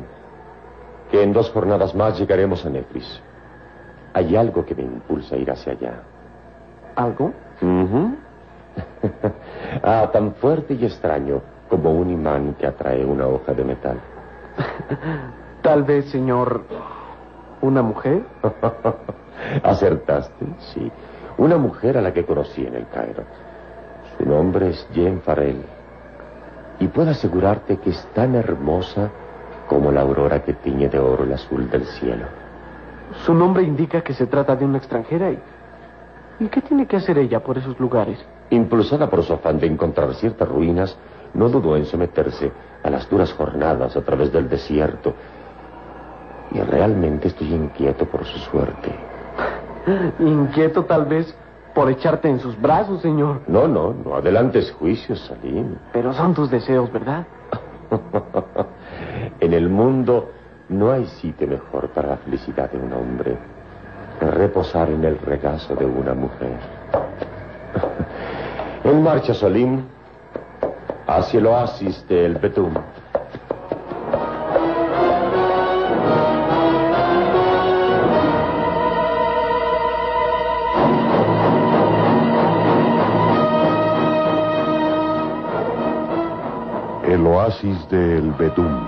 Que 1.10 1.22
en 1.22 1.32
dos 1.32 1.50
jornadas 1.50 1.94
más 1.94 2.18
llegaremos 2.18 2.64
a 2.66 2.70
Nefris. 2.70 3.20
Hay 4.14 4.36
algo 4.36 4.64
que 4.64 4.74
me 4.74 4.82
impulsa 4.82 5.36
a 5.36 5.38
ir 5.38 5.50
hacia 5.50 5.72
allá. 5.72 6.02
¿Algo? 6.96 7.32
ah, 9.82 10.08
tan 10.12 10.34
fuerte 10.34 10.74
y 10.74 10.84
extraño 10.84 11.40
como 11.68 11.92
un 11.92 12.10
imán 12.10 12.54
que 12.58 12.66
atrae 12.66 13.04
una 13.04 13.26
hoja 13.26 13.52
de 13.52 13.64
metal. 13.64 14.00
Tal 15.62 15.84
vez, 15.84 16.10
señor, 16.10 16.64
una 17.60 17.82
mujer. 17.82 18.22
Acertaste, 19.62 20.46
sí. 20.58 20.90
Una 21.38 21.56
mujer 21.56 21.96
a 21.96 22.02
la 22.02 22.12
que 22.12 22.24
conocí 22.24 22.66
en 22.66 22.74
el 22.74 22.86
Cairo. 22.88 23.24
Su 24.16 24.26
nombre 24.26 24.70
es 24.70 24.86
Jen 24.92 25.20
Farrell. 25.22 25.62
Y 26.78 26.88
puedo 26.88 27.10
asegurarte 27.10 27.78
que 27.78 27.90
es 27.90 28.06
tan 28.14 28.34
hermosa 28.34 29.10
como 29.68 29.90
la 29.90 30.02
aurora 30.02 30.42
que 30.42 30.52
tiñe 30.54 30.88
de 30.88 30.98
oro 30.98 31.24
el 31.24 31.32
azul 31.32 31.70
del 31.70 31.86
cielo. 31.86 32.26
Su 33.24 33.34
nombre 33.34 33.62
indica 33.62 34.02
que 34.02 34.14
se 34.14 34.26
trata 34.26 34.56
de 34.56 34.64
una 34.64 34.78
extranjera 34.78 35.30
y... 35.30 35.38
¿Y 36.40 36.48
qué 36.48 36.60
tiene 36.60 36.86
que 36.86 36.96
hacer 36.96 37.18
ella 37.18 37.40
por 37.40 37.56
esos 37.56 37.78
lugares? 37.78 38.18
Impulsada 38.52 39.08
por 39.08 39.22
su 39.22 39.32
afán 39.32 39.58
de 39.58 39.66
encontrar 39.66 40.12
ciertas 40.14 40.46
ruinas, 40.46 40.94
no 41.32 41.48
dudó 41.48 41.74
en 41.74 41.86
someterse 41.86 42.52
a 42.82 42.90
las 42.90 43.08
duras 43.08 43.32
jornadas 43.32 43.96
a 43.96 44.02
través 44.02 44.30
del 44.30 44.46
desierto. 44.46 45.14
Y 46.50 46.60
realmente 46.60 47.28
estoy 47.28 47.54
inquieto 47.54 48.04
por 48.04 48.26
su 48.26 48.38
suerte. 48.40 48.94
Inquieto 50.18 50.84
tal 50.84 51.06
vez 51.06 51.34
por 51.74 51.90
echarte 51.90 52.28
en 52.28 52.40
sus 52.40 52.60
brazos, 52.60 53.00
señor. 53.00 53.40
No, 53.46 53.66
no, 53.66 53.94
no 53.94 54.16
adelantes 54.16 54.70
juicios, 54.72 55.18
Salim. 55.20 55.76
Pero 55.94 56.12
son 56.12 56.34
tus 56.34 56.50
deseos, 56.50 56.92
¿verdad? 56.92 57.26
en 59.40 59.54
el 59.54 59.70
mundo 59.70 60.30
no 60.68 60.92
hay 60.92 61.06
sitio 61.06 61.48
mejor 61.48 61.88
para 61.88 62.08
la 62.08 62.16
felicidad 62.18 62.70
de 62.70 62.76
un 62.76 62.92
hombre 62.92 63.38
que 64.20 64.26
reposar 64.26 64.90
en 64.90 65.04
el 65.04 65.18
regazo 65.20 65.74
de 65.74 65.86
una 65.86 66.12
mujer. 66.12 66.58
en 68.84 69.02
marcha, 69.02 69.34
Salim, 69.34 69.82
hacia 71.06 71.38
el 71.38 71.46
oasis 71.46 72.06
del 72.08 72.34
Betum. 72.34 72.72
El 87.08 87.26
oasis 87.26 87.88
del 87.90 88.32
Bedum. 88.32 88.80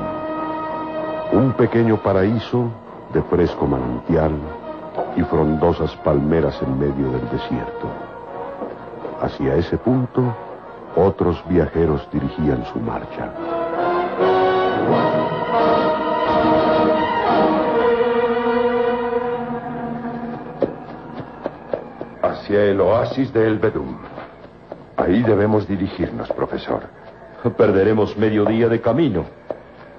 Un 1.33 1.53
pequeño 1.53 2.03
paraíso 2.03 2.71
de 3.13 3.23
fresco 3.23 3.67
manantial, 3.67 4.33
y 5.17 5.23
frondosas 5.23 5.95
palmeras 5.97 6.61
en 6.63 6.79
medio 6.79 7.11
del 7.13 7.31
desierto. 7.31 8.14
Hacia 9.25 9.55
ese 9.55 9.79
punto, 9.79 10.37
otros 10.97 11.43
viajeros 11.49 12.07
dirigían 12.13 12.63
su 12.67 12.79
marcha. 12.79 13.33
Hacia 22.21 22.65
el 22.65 22.79
oasis 22.83 23.33
de 23.33 23.47
El 23.47 23.59
Bedum. 23.59 23.97
Ahí 24.99 25.23
debemos 25.23 25.67
dirigirnos, 25.67 26.29
profesor. 26.33 26.83
Perderemos 27.57 28.19
medio 28.19 28.45
día 28.45 28.69
de 28.69 28.83
camino. 28.83 29.25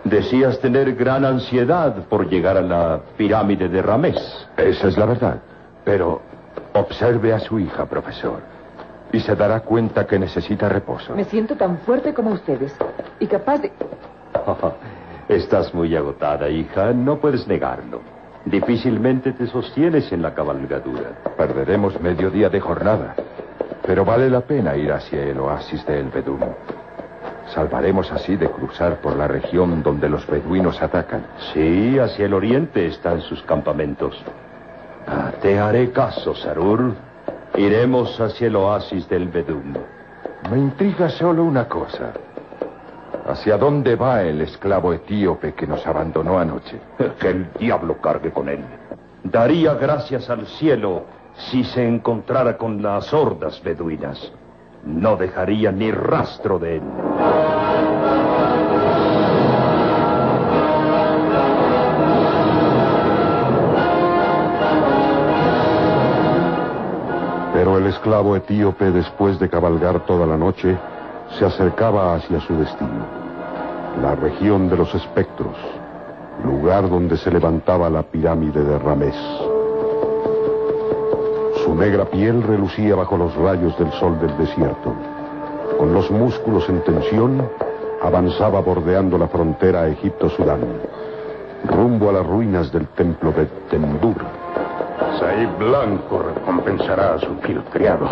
Decías 0.03 0.59
tener 0.59 0.93
gran 0.93 1.25
ansiedad 1.25 1.95
por 2.09 2.29
llegar 2.29 2.57
a 2.57 2.61
la 2.61 2.99
pirámide 3.17 3.69
de 3.69 3.81
Ramés. 3.81 4.47
Esa 4.55 4.87
es 4.87 4.95
la 4.95 5.07
verdad. 5.07 5.41
Pero 5.83 6.21
observe 6.73 7.33
a 7.33 7.39
su 7.39 7.57
hija, 7.57 7.87
profesor. 7.87 8.54
Y 9.15 9.21
se 9.21 9.33
dará 9.33 9.61
cuenta 9.61 10.05
que 10.05 10.19
necesita 10.19 10.67
reposo. 10.67 11.15
Me 11.15 11.23
siento 11.23 11.55
tan 11.55 11.77
fuerte 11.77 12.13
como 12.13 12.31
ustedes 12.31 12.75
y 13.17 13.27
capaz 13.27 13.59
de... 13.59 13.71
Estás 15.29 15.73
muy 15.73 15.95
agotada, 15.95 16.49
hija. 16.49 16.91
No 16.91 17.17
puedes 17.17 17.47
negarlo. 17.47 18.01
Difícilmente 18.43 19.31
te 19.31 19.47
sostienes 19.47 20.11
en 20.11 20.21
la 20.21 20.33
cabalgadura. 20.33 21.11
Perderemos 21.37 21.97
medio 22.01 22.29
día 22.29 22.49
de 22.49 22.59
jornada. 22.59 23.15
Pero 23.85 24.03
vale 24.03 24.29
la 24.29 24.41
pena 24.41 24.75
ir 24.75 24.91
hacia 24.91 25.23
el 25.23 25.39
oasis 25.39 25.85
de 25.85 25.97
El 25.97 26.09
Bedum. 26.09 26.41
Salvaremos 27.53 28.11
así 28.11 28.35
de 28.35 28.49
cruzar 28.49 28.97
por 28.97 29.15
la 29.15 29.29
región 29.29 29.81
donde 29.81 30.09
los 30.09 30.27
beduinos 30.27 30.81
atacan. 30.81 31.25
Sí, 31.53 31.97
hacia 31.99 32.25
el 32.25 32.33
oriente 32.33 32.85
están 32.85 33.21
sus 33.21 33.41
campamentos. 33.43 34.21
Ah, 35.07 35.31
te 35.41 35.57
haré 35.57 35.91
caso, 35.91 36.35
Sarur. 36.35 37.04
Iremos 37.57 38.19
hacia 38.19 38.47
el 38.47 38.55
oasis 38.57 39.07
del 39.07 39.29
Bedum. 39.29 39.75
Me 40.51 40.57
intriga 40.57 41.07
solo 41.07 41.45
una 41.45 41.69
cosa. 41.69 42.11
¿Hacia 43.27 43.57
dónde 43.57 43.95
va 43.95 44.23
el 44.23 44.41
esclavo 44.41 44.91
etíope 44.91 45.53
que 45.53 45.65
nos 45.65 45.85
abandonó 45.87 46.37
anoche? 46.37 46.79
Que 47.19 47.29
el 47.29 47.47
diablo 47.57 48.01
cargue 48.01 48.31
con 48.31 48.49
él. 48.49 48.63
Daría 49.23 49.73
gracias 49.75 50.29
al 50.29 50.45
cielo 50.45 51.05
si 51.33 51.63
se 51.63 51.87
encontrara 51.87 52.57
con 52.57 52.81
las 52.81 53.13
hordas 53.13 53.61
beduinas. 53.63 54.31
No 54.83 55.15
dejaría 55.15 55.71
ni 55.71 55.91
rastro 55.91 56.59
de 56.59 56.77
él. 56.77 56.83
Esclavo 67.95 68.35
etíope, 68.35 68.91
después 68.91 69.39
de 69.39 69.49
cabalgar 69.49 70.05
toda 70.05 70.25
la 70.25 70.37
noche, 70.37 70.77
se 71.39 71.45
acercaba 71.45 72.13
hacia 72.13 72.41
su 72.41 72.55
destino, 72.57 73.05
la 74.01 74.15
región 74.15 74.69
de 74.69 74.77
los 74.77 74.93
espectros, 74.93 75.55
lugar 76.43 76.89
donde 76.89 77.17
se 77.17 77.31
levantaba 77.31 77.89
la 77.89 78.03
pirámide 78.03 78.63
de 78.63 78.77
Ramés. 78.79 79.15
Su 81.63 81.73
negra 81.73 82.05
piel 82.05 82.43
relucía 82.43 82.95
bajo 82.95 83.17
los 83.17 83.33
rayos 83.35 83.77
del 83.79 83.91
sol 83.93 84.19
del 84.19 84.37
desierto. 84.37 84.93
Con 85.79 85.93
los 85.93 86.11
músculos 86.11 86.67
en 86.69 86.83
tensión, 86.83 87.49
avanzaba 88.03 88.59
bordeando 88.59 89.17
la 89.17 89.27
frontera 89.27 89.87
Egipto-Sudán, 89.87 90.61
rumbo 91.69 92.09
a 92.09 92.13
las 92.13 92.27
ruinas 92.27 92.71
del 92.71 92.87
templo 92.89 93.31
de 93.31 93.45
Tendur. 93.69 94.44
Said 95.19 95.49
Blanco 95.57 96.19
recompensará 96.19 97.15
a 97.15 97.19
su 97.19 97.35
fiel 97.39 97.61
criado. 97.65 98.07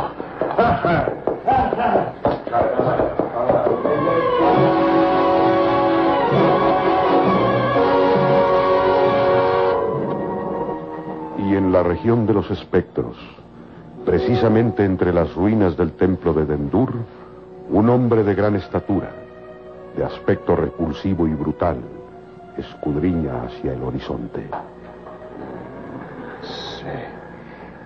Y 11.38 11.56
en 11.56 11.72
la 11.72 11.84
región 11.84 12.26
de 12.26 12.34
los 12.34 12.52
espectros, 12.52 13.16
precisamente 14.06 14.84
entre 14.84 15.14
las 15.14 15.34
ruinas 15.36 15.78
del 15.78 15.94
templo 15.94 16.34
de 16.34 16.46
Dendur, 16.46 16.94
un 17.70 17.90
hombre 17.90 18.24
de 18.24 18.36
gran 18.36 18.56
estatura, 18.56 19.10
de 19.96 20.04
aspecto 20.04 20.56
repulsivo 20.56 21.28
y 21.28 21.34
brutal, 21.34 21.78
escudriña 22.58 23.44
hacia 23.44 23.74
el 23.74 23.84
horizonte. 23.84 24.50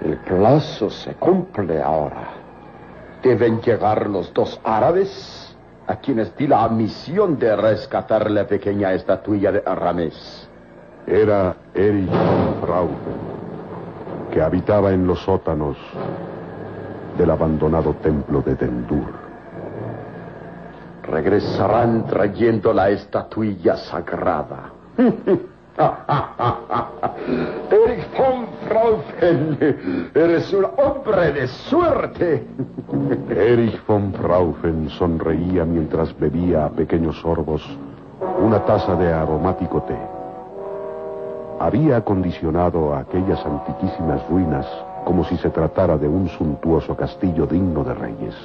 El 0.02 0.18
plazo 0.18 0.90
se 0.90 1.14
cumple 1.16 1.82
ahora. 1.82 2.30
Deben 3.24 3.62
llegar 3.62 4.08
los 4.08 4.34
dos 4.34 4.60
árabes 4.64 5.56
a 5.88 5.96
quienes 5.96 6.36
di 6.36 6.48
la 6.48 6.68
misión 6.70 7.40
de 7.40 7.56
rescatar 7.56 8.30
la 8.30 8.46
pequeña 8.46 8.94
estatuilla 8.94 9.52
de 9.52 9.64
Arames. 9.66 10.48
Era 11.08 11.56
Erich 11.74 12.10
von 12.10 12.62
Frauchen, 12.62 13.18
que 14.32 14.42
habitaba 14.42 14.92
en 14.92 15.08
los 15.08 15.20
sótanos 15.20 15.78
del 17.18 17.32
abandonado 17.32 17.94
templo 17.96 18.42
de 18.42 18.56
Dendur. 18.56 19.28
Regresarán 21.04 22.06
trayendo 22.06 22.74
la 22.74 22.90
estatuilla 22.90 23.78
sagrada. 23.78 24.72
Erich 27.70 28.08
von 28.18 28.48
Fraufen, 28.68 29.58
eres 30.16 30.52
un 30.52 30.66
hombre 30.76 31.32
de 31.34 31.48
suerte. 31.48 32.48
Erich 33.30 33.80
von 33.86 34.12
Fraufen 34.14 34.90
sonreía 34.90 35.66
mientras 35.66 36.18
bebía 36.18 36.66
a 36.66 36.70
pequeños 36.70 37.20
sorbos 37.22 37.62
una 38.42 38.66
taza 38.66 38.96
de 38.96 39.14
aromático 39.14 39.84
té. 39.84 39.96
Había 41.60 41.98
acondicionado 41.98 42.96
aquellas 42.96 43.46
antiquísimas 43.46 44.28
ruinas 44.30 44.66
como 45.06 45.24
si 45.26 45.38
se 45.38 45.52
tratara 45.52 45.96
de 45.98 46.08
un 46.08 46.28
suntuoso 46.30 46.96
castillo 46.96 47.46
digno 47.46 47.84
de 47.84 47.94
reyes. 47.94 48.36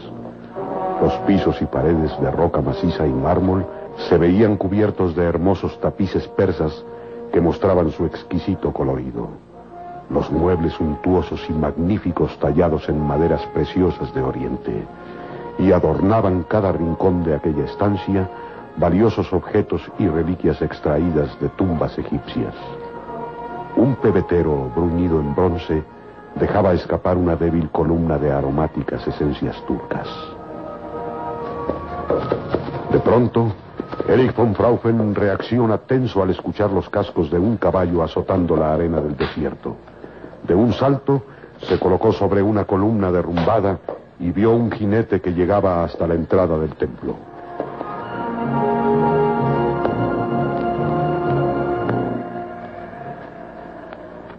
Los 1.00 1.14
pisos 1.26 1.62
y 1.62 1.64
paredes 1.64 2.12
de 2.20 2.30
roca 2.30 2.60
maciza 2.60 3.06
y 3.06 3.12
mármol 3.12 3.64
se 4.08 4.18
veían 4.18 4.58
cubiertos 4.58 5.16
de 5.16 5.24
hermosos 5.24 5.80
tapices 5.80 6.28
persas 6.28 6.84
que 7.32 7.40
mostraban 7.40 7.90
su 7.90 8.04
exquisito 8.04 8.72
colorido. 8.72 9.28
Los 10.10 10.30
muebles 10.30 10.74
suntuosos 10.74 11.40
y 11.48 11.52
magníficos 11.52 12.38
tallados 12.38 12.88
en 12.88 13.00
maderas 13.00 13.44
preciosas 13.54 14.12
de 14.14 14.22
Oriente 14.22 14.84
y 15.58 15.72
adornaban 15.72 16.44
cada 16.44 16.72
rincón 16.72 17.24
de 17.24 17.34
aquella 17.34 17.64
estancia 17.64 18.28
valiosos 18.76 19.32
objetos 19.32 19.82
y 19.98 20.08
reliquias 20.08 20.60
extraídas 20.62 21.38
de 21.40 21.48
tumbas 21.50 21.98
egipcias. 21.98 22.54
Un 23.76 23.96
pebetero 23.96 24.70
bruñido 24.74 25.20
en 25.20 25.34
bronce 25.34 25.82
dejaba 26.36 26.72
escapar 26.72 27.16
una 27.16 27.36
débil 27.36 27.70
columna 27.70 28.18
de 28.18 28.32
aromáticas 28.32 29.06
esencias 29.06 29.56
turcas. 29.66 30.08
De 32.90 32.98
pronto, 33.00 33.52
Erich 34.08 34.34
von 34.34 34.54
Fraufen 34.54 35.14
reacciona 35.14 35.78
tenso 35.78 36.22
al 36.22 36.30
escuchar 36.30 36.72
los 36.72 36.88
cascos 36.88 37.30
de 37.30 37.38
un 37.38 37.56
caballo 37.56 38.02
azotando 38.02 38.56
la 38.56 38.74
arena 38.74 39.00
del 39.00 39.16
desierto. 39.16 39.76
De 40.42 40.54
un 40.54 40.72
salto, 40.72 41.22
se 41.60 41.78
colocó 41.78 42.12
sobre 42.12 42.42
una 42.42 42.64
columna 42.64 43.12
derrumbada 43.12 43.78
y 44.18 44.32
vio 44.32 44.50
un 44.50 44.72
jinete 44.72 45.20
que 45.20 45.32
llegaba 45.32 45.84
hasta 45.84 46.06
la 46.08 46.14
entrada 46.14 46.58
del 46.58 46.74
templo. 46.74 47.14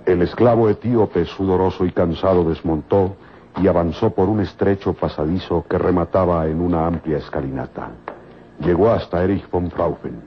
El 0.05 0.21
esclavo 0.21 0.69
etíope, 0.69 1.23
sudoroso 1.23 1.85
y 1.85 1.91
cansado, 1.91 2.43
desmontó 2.43 3.15
y 3.61 3.67
avanzó 3.67 4.09
por 4.09 4.27
un 4.27 4.41
estrecho 4.41 4.93
pasadizo 4.93 5.63
que 5.69 5.77
remataba 5.77 6.47
en 6.47 6.59
una 6.59 6.85
amplia 6.85 7.17
escalinata. 7.17 7.91
Llegó 8.59 8.91
hasta 8.91 9.23
Erich 9.23 9.49
von 9.49 9.69
Fraufen 9.71 10.21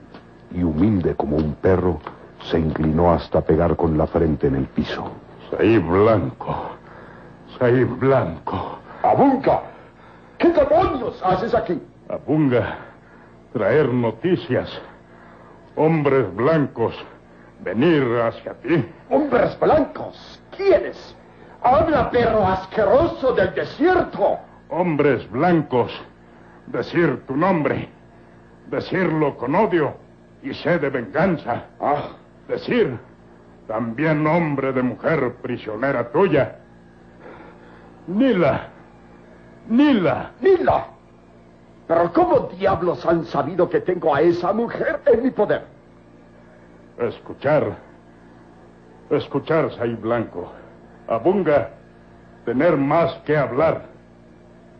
y, 0.51 0.63
humilde 0.63 1.15
como 1.15 1.37
un 1.37 1.53
perro, 1.55 1.99
se 2.43 2.59
inclinó 2.59 3.11
hasta 3.11 3.41
pegar 3.41 3.75
con 3.75 3.97
la 3.97 4.07
frente 4.07 4.47
en 4.47 4.55
el 4.55 4.65
piso. 4.65 5.11
Saí 5.49 5.77
Blanco. 5.77 6.71
Saí 7.57 7.83
Blanco. 7.83 8.79
Abunga, 9.03 9.61
¿qué 10.37 10.49
demonios 10.49 11.21
haces 11.23 11.53
aquí? 11.53 11.81
Abunga, 12.09 12.77
traer 13.53 13.93
noticias. 13.93 14.69
Hombres 15.75 16.33
blancos, 16.35 16.95
venir 17.63 18.03
hacia 18.21 18.53
ti. 18.55 18.85
¿Hombres 19.09 19.57
blancos? 19.59 20.41
¿Quiénes? 20.55 21.15
Habla, 21.61 22.09
perro 22.11 22.45
asqueroso 22.45 23.33
del 23.33 23.53
desierto. 23.53 24.37
Hombres 24.69 25.29
blancos, 25.29 25.91
decir 26.67 27.25
tu 27.27 27.35
nombre. 27.35 27.89
Decirlo 28.69 29.37
con 29.37 29.55
odio 29.55 29.95
y 30.43 30.53
sed 30.53 30.81
de 30.81 30.89
venganza. 30.89 31.65
Ah. 31.79 32.09
Decir, 32.47 32.97
también 33.67 34.25
hombre 34.25 34.71
de 34.71 34.81
mujer 34.81 35.35
prisionera 35.41 36.09
tuya. 36.11 36.55
Nila. 38.07 38.69
Nila. 39.67 40.31
Nila. 40.39 40.87
Pero 41.87 42.13
¿cómo 42.13 42.39
diablos 42.57 43.05
han 43.05 43.25
sabido 43.25 43.69
que 43.69 43.81
tengo 43.81 44.15
a 44.15 44.21
esa 44.21 44.53
mujer 44.53 45.01
en 45.05 45.23
mi 45.23 45.31
poder? 45.31 45.63
Escuchar. 46.97 47.77
Escuchar, 49.09 49.71
Say 49.73 49.95
Blanco. 49.95 50.51
Abunga, 51.07 51.69
tener 52.45 52.75
más 52.77 53.13
que 53.25 53.37
hablar. 53.37 53.83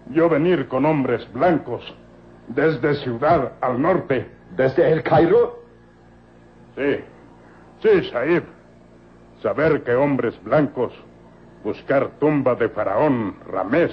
Yo 0.10 0.30
venir 0.30 0.68
con 0.68 0.86
hombres 0.86 1.32
blancos 1.34 1.84
desde 2.48 2.96
Ciudad 2.96 3.54
al 3.62 3.82
norte. 3.82 4.30
¿Desde 4.56 4.92
el 4.92 5.04
Cairo? 5.04 5.62
Sí. 6.76 7.04
Sí, 7.82 8.10
Saib. 8.12 8.44
Saber 9.42 9.84
que 9.84 9.94
hombres 9.94 10.42
blancos 10.44 10.94
buscar 11.64 12.10
tumba 12.20 12.56
de 12.56 12.70
Faraón 12.70 13.36
Ramés. 13.52 13.92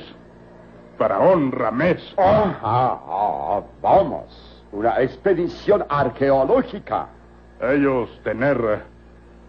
Faraón 0.96 1.52
Ramés. 1.52 2.14
Ah, 2.16 2.58
ah, 2.62 3.00
ah, 3.06 3.62
vamos. 3.82 4.62
Una 4.72 5.00
expedición 5.02 5.84
arqueológica. 5.88 7.08
Ellos 7.60 8.08
tener, 8.22 8.82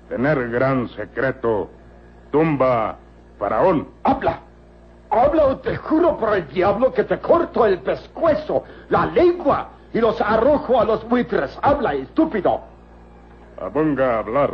tener 0.09 0.49
gran 0.49 0.89
secreto. 0.89 1.69
Tumba 2.31 2.97
Faraón. 3.38 3.88
Habla. 4.03 4.39
Habla 5.15 5.46
o 5.46 5.58
te 5.60 5.78
juro 5.78 6.17
por 6.17 6.35
el 6.35 6.46
diablo 6.49 6.92
que 6.94 7.06
te 7.06 7.17
corto 7.19 7.65
el 7.65 7.80
pescuezo, 7.80 8.65
la 8.90 9.06
lengua 9.06 9.69
y 9.94 10.01
los 10.01 10.19
arrojo 10.19 10.78
a 10.78 10.83
los 10.83 11.08
buitres. 11.08 11.58
Habla, 11.62 11.94
estúpido. 11.94 12.60
Abunga 13.62 14.19
hablar. 14.19 14.51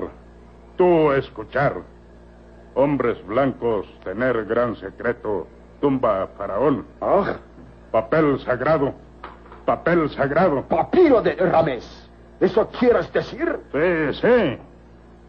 Tú 0.78 1.12
escuchar. 1.14 1.78
Hombres 2.76 3.18
blancos 3.26 3.88
tener 4.04 4.46
gran 4.46 4.76
secreto. 4.76 5.48
Tumba 5.80 6.28
faraón. 6.38 6.86
Ah. 7.02 7.38
Papel 7.92 8.40
sagrado. 8.42 8.94
Papel 9.66 10.12
sagrado. 10.12 10.62
Papiro 10.68 11.24
de 11.24 11.34
Ramés. 11.38 12.08
¿Eso 12.40 12.68
quieres 12.80 13.12
decir? 13.12 13.60
Sí, 13.72 14.22
sí. 14.22 14.58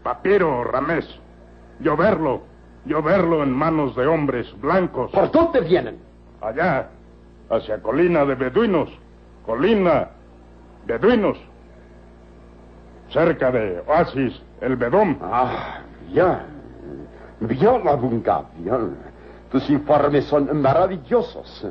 Papiro 0.03 0.63
Ramés. 0.63 1.09
Yo 1.79 1.97
verlo. 1.97 2.52
Yo 2.85 3.01
verlo 3.01 3.43
en 3.43 3.51
manos 3.51 3.95
de 3.95 4.05
hombres 4.05 4.53
blancos. 4.59 5.11
¿Por 5.11 5.31
dónde 5.31 5.61
vienen? 5.61 5.99
Allá. 6.41 6.89
Hacia 7.49 7.81
colina 7.81 8.25
de 8.25 8.35
beduinos. 8.35 8.89
Colina. 9.45 10.09
Beduinos. 10.85 11.37
Cerca 13.09 13.51
de 13.51 13.81
Oasis, 13.87 14.41
el 14.59 14.75
Bedón. 14.75 15.17
Ah, 15.21 15.81
bien. 16.11 16.39
Bien, 17.41 17.87
Abunga, 17.87 18.43
bien. 18.57 18.97
Tus 19.51 19.69
informes 19.69 20.25
son 20.25 20.61
maravillosos. 20.61 21.67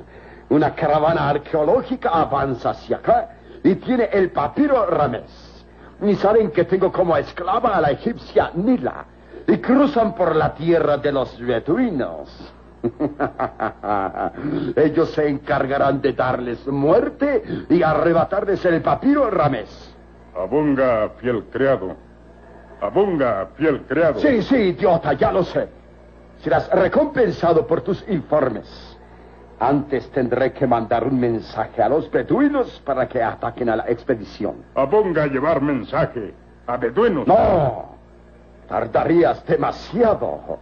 Una 0.50 0.74
caravana 0.74 1.30
arqueológica 1.30 2.10
avanza 2.10 2.70
hacia 2.70 2.98
acá 2.98 3.30
y 3.64 3.74
tiene 3.76 4.04
el 4.12 4.30
papiro 4.30 4.86
Ramés. 4.86 5.64
Y 6.00 6.14
saben 6.14 6.50
que 6.50 6.64
tengo 6.64 6.92
como 6.92 7.16
esclava 7.16 7.76
a 7.76 7.80
la 7.80 7.90
egipcia 7.90 8.52
Nila. 8.54 9.04
Y 9.46 9.58
cruzan 9.58 10.14
por 10.14 10.36
la 10.36 10.54
tierra 10.54 10.98
de 10.98 11.12
los 11.12 11.38
beduinos. 11.40 12.52
Ellos 14.76 15.10
se 15.10 15.28
encargarán 15.28 16.00
de 16.00 16.12
darles 16.12 16.66
muerte 16.66 17.66
y 17.68 17.82
arrebatarles 17.82 18.64
el 18.64 18.82
papiro 18.82 19.30
Ramés. 19.30 19.94
Abunga, 20.36 21.10
fiel 21.18 21.44
criado. 21.52 21.94
Abunga, 22.80 23.48
fiel 23.56 23.82
criado. 23.82 24.18
Sí, 24.20 24.42
sí, 24.42 24.56
idiota, 24.56 25.12
ya 25.12 25.30
lo 25.30 25.44
sé. 25.44 25.68
Serás 26.38 26.68
recompensado 26.70 27.66
por 27.66 27.82
tus 27.82 28.04
informes. 28.08 28.98
Antes 29.60 30.10
tendré 30.10 30.52
que 30.52 30.66
mandar 30.66 31.06
un 31.06 31.20
mensaje 31.20 31.80
a 31.80 31.88
los 31.88 32.10
beduinos 32.10 32.82
para 32.84 33.06
que 33.06 33.22
ataquen 33.22 33.68
a 33.68 33.76
la 33.76 33.84
expedición. 33.84 34.56
Abunga 34.74 35.26
llevar 35.26 35.62
mensaje 35.62 36.34
a 36.66 36.76
beduinos. 36.76 37.28
No, 37.28 37.91
tardarías 38.72 39.44
demasiado. 39.44 40.58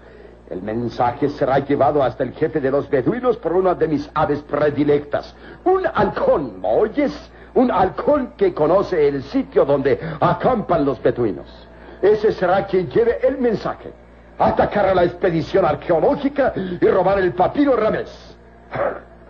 El 0.51 0.63
mensaje 0.63 1.29
será 1.29 1.61
llevado 1.61 2.03
hasta 2.03 2.25
el 2.25 2.33
jefe 2.33 2.61
de 2.61 2.69
los 2.69 2.91
beduinos 2.91 3.37
por 3.37 3.53
una 3.53 3.77
de 3.77 3.87
mis 3.87 4.11
aves 4.15 4.41
predilectas. 4.41 5.33
Un 5.63 5.87
halcón, 5.87 6.61
¿me 6.61 6.69
oyes? 6.69 7.31
Un 7.55 7.71
halcón 7.71 8.33
que 8.37 8.53
conoce 8.53 9.07
el 9.07 9.23
sitio 9.23 9.65
donde 9.65 10.01
acampan 10.19 10.85
los 10.85 11.01
beduinos. 11.01 11.69
Ese 12.03 12.33
será 12.33 12.67
quien 12.67 12.89
lleve 12.89 13.21
el 13.23 13.39
mensaje. 13.39 13.93
Atacar 14.41 14.87
a 14.87 14.95
la 14.95 15.05
expedición 15.05 15.65
arqueológica 15.65 16.53
y 16.57 16.85
robar 16.89 17.21
el 17.21 17.33
papiro 17.33 17.77
Ramés. 17.77 18.37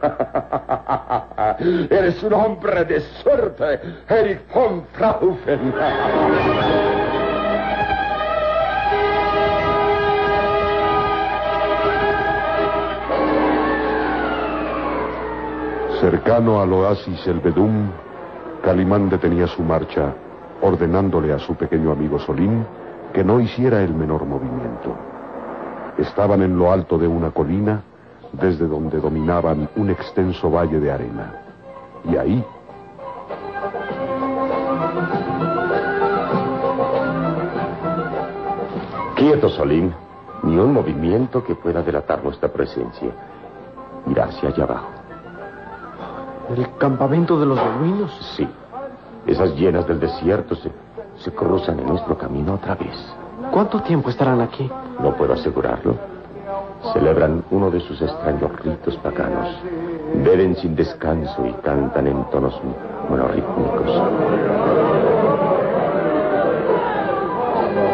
Eres 1.90 2.22
un 2.22 2.32
hombre 2.32 2.84
de 2.86 3.00
suerte, 3.00 3.78
Erich 4.08 4.40
von 4.54 4.86
Fraufen. 4.94 5.74
Cercano 16.00 16.62
al 16.62 16.72
oasis 16.72 17.26
El 17.26 17.40
Bedum, 17.40 17.90
Calimán 18.62 19.10
detenía 19.10 19.46
su 19.46 19.62
marcha, 19.62 20.14
ordenándole 20.62 21.30
a 21.30 21.38
su 21.38 21.54
pequeño 21.54 21.92
amigo 21.92 22.18
Solín 22.18 22.64
que 23.12 23.22
no 23.22 23.38
hiciera 23.38 23.82
el 23.82 23.92
menor 23.92 24.24
movimiento. 24.24 24.96
Estaban 25.98 26.40
en 26.40 26.56
lo 26.56 26.72
alto 26.72 26.96
de 26.96 27.06
una 27.06 27.32
colina, 27.32 27.82
desde 28.32 28.66
donde 28.66 28.98
dominaban 28.98 29.68
un 29.76 29.90
extenso 29.90 30.50
valle 30.50 30.80
de 30.80 30.90
arena. 30.90 31.34
Y 32.04 32.16
ahí... 32.16 32.44
Quieto, 39.16 39.50
Solín. 39.50 39.92
Ni 40.44 40.56
un 40.56 40.72
movimiento 40.72 41.44
que 41.44 41.54
pueda 41.54 41.82
delatar 41.82 42.24
nuestra 42.24 42.48
presencia. 42.48 43.10
Mira 44.06 44.24
hacia 44.24 44.48
allá 44.48 44.64
abajo. 44.64 44.99
¿El 46.56 46.66
campamento 46.78 47.38
de 47.38 47.46
los 47.46 47.58
beduinos? 47.62 48.10
Sí. 48.36 48.48
Esas 49.26 49.54
llenas 49.54 49.86
del 49.86 50.00
desierto 50.00 50.56
se, 50.56 50.72
se 51.18 51.30
cruzan 51.32 51.78
en 51.78 51.86
nuestro 51.86 52.18
camino 52.18 52.54
otra 52.54 52.74
vez. 52.74 52.96
¿Cuánto 53.52 53.80
tiempo 53.82 54.10
estarán 54.10 54.40
aquí? 54.40 54.68
No 55.00 55.14
puedo 55.14 55.34
asegurarlo. 55.34 55.94
Celebran 56.92 57.44
uno 57.50 57.70
de 57.70 57.78
sus 57.80 58.02
extraños 58.02 58.50
ritos 58.64 58.96
paganos. 58.96 59.48
Beben 60.24 60.56
sin 60.56 60.74
descanso 60.74 61.46
y 61.46 61.52
cantan 61.62 62.08
en 62.08 62.24
tonos 62.30 62.60
monorítmicos. 63.08 64.02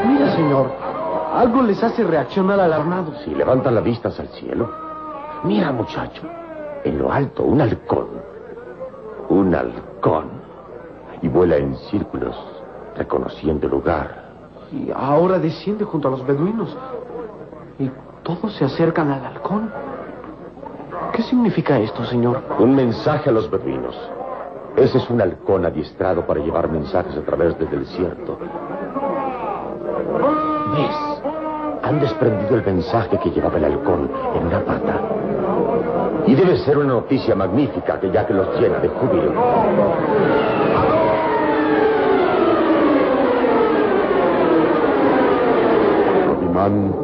Mira, 0.07 0.35
señor. 0.35 0.71
Algo 1.35 1.63
les 1.63 1.83
hace 1.83 2.05
reaccionar 2.05 2.59
alarmados. 2.59 3.19
Si 3.23 3.35
levantan 3.35 3.75
la 3.75 3.83
vista 3.83 4.09
hacia 4.09 4.23
el 4.23 4.31
cielo. 4.31 4.71
Mira, 5.45 5.73
muchacho. 5.73 6.23
En 6.85 6.97
lo 6.99 7.13
alto, 7.13 7.43
un 7.43 7.61
halcón. 7.61 8.36
Un 9.29 9.55
halcón. 9.55 10.27
Y 11.23 11.29
vuela 11.29 11.57
en 11.57 11.77
círculos, 11.91 12.37
reconociendo 12.97 13.67
el 13.67 13.73
lugar. 13.73 14.27
Y 14.73 14.91
ahora 14.95 15.39
desciende 15.39 15.85
junto 15.85 16.09
a 16.09 16.11
los 16.11 16.27
beduinos. 16.27 16.77
Y 17.79 17.91
todos 18.23 18.55
se 18.55 18.65
acercan 18.65 19.11
al 19.11 19.25
halcón. 19.25 19.71
¿Qué 21.13 21.23
significa 21.23 21.79
esto, 21.79 22.05
señor? 22.05 22.43
Un 22.59 22.75
mensaje 22.75 23.31
a 23.31 23.33
los 23.33 23.51
beduinos. 23.51 23.97
Ese 24.77 24.99
es 24.99 25.09
un 25.09 25.21
halcón 25.23 25.65
adiestrado 25.65 26.27
para 26.27 26.41
llevar 26.41 26.69
mensajes 26.69 27.17
a 27.17 27.23
través 27.23 27.59
del 27.59 27.71
desierto. 27.71 28.39
¿Ves? 30.77 31.23
Han 31.83 32.01
desprendido 32.01 32.57
el 32.57 32.65
mensaje 32.65 33.19
que 33.19 33.31
llevaba 33.31 33.57
el 33.57 33.65
halcón 33.65 34.11
en 34.35 34.47
una 34.47 34.61
pata. 34.65 35.16
Y 36.27 36.35
debe 36.35 36.57
ser 36.59 36.79
una 36.79 36.89
noticia 36.89 37.35
magnífica 37.35 38.01
que 38.01 38.11
ya 38.11 38.27
que 38.27 38.35
los 38.35 38.61
llena 38.61 38.79
de 38.79 38.89
júbilo. 38.89 39.33
Calimán, 46.35 46.95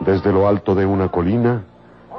desde 0.00 0.32
lo 0.32 0.46
alto 0.46 0.74
de 0.74 0.84
una 0.84 1.08
colina, 1.08 1.62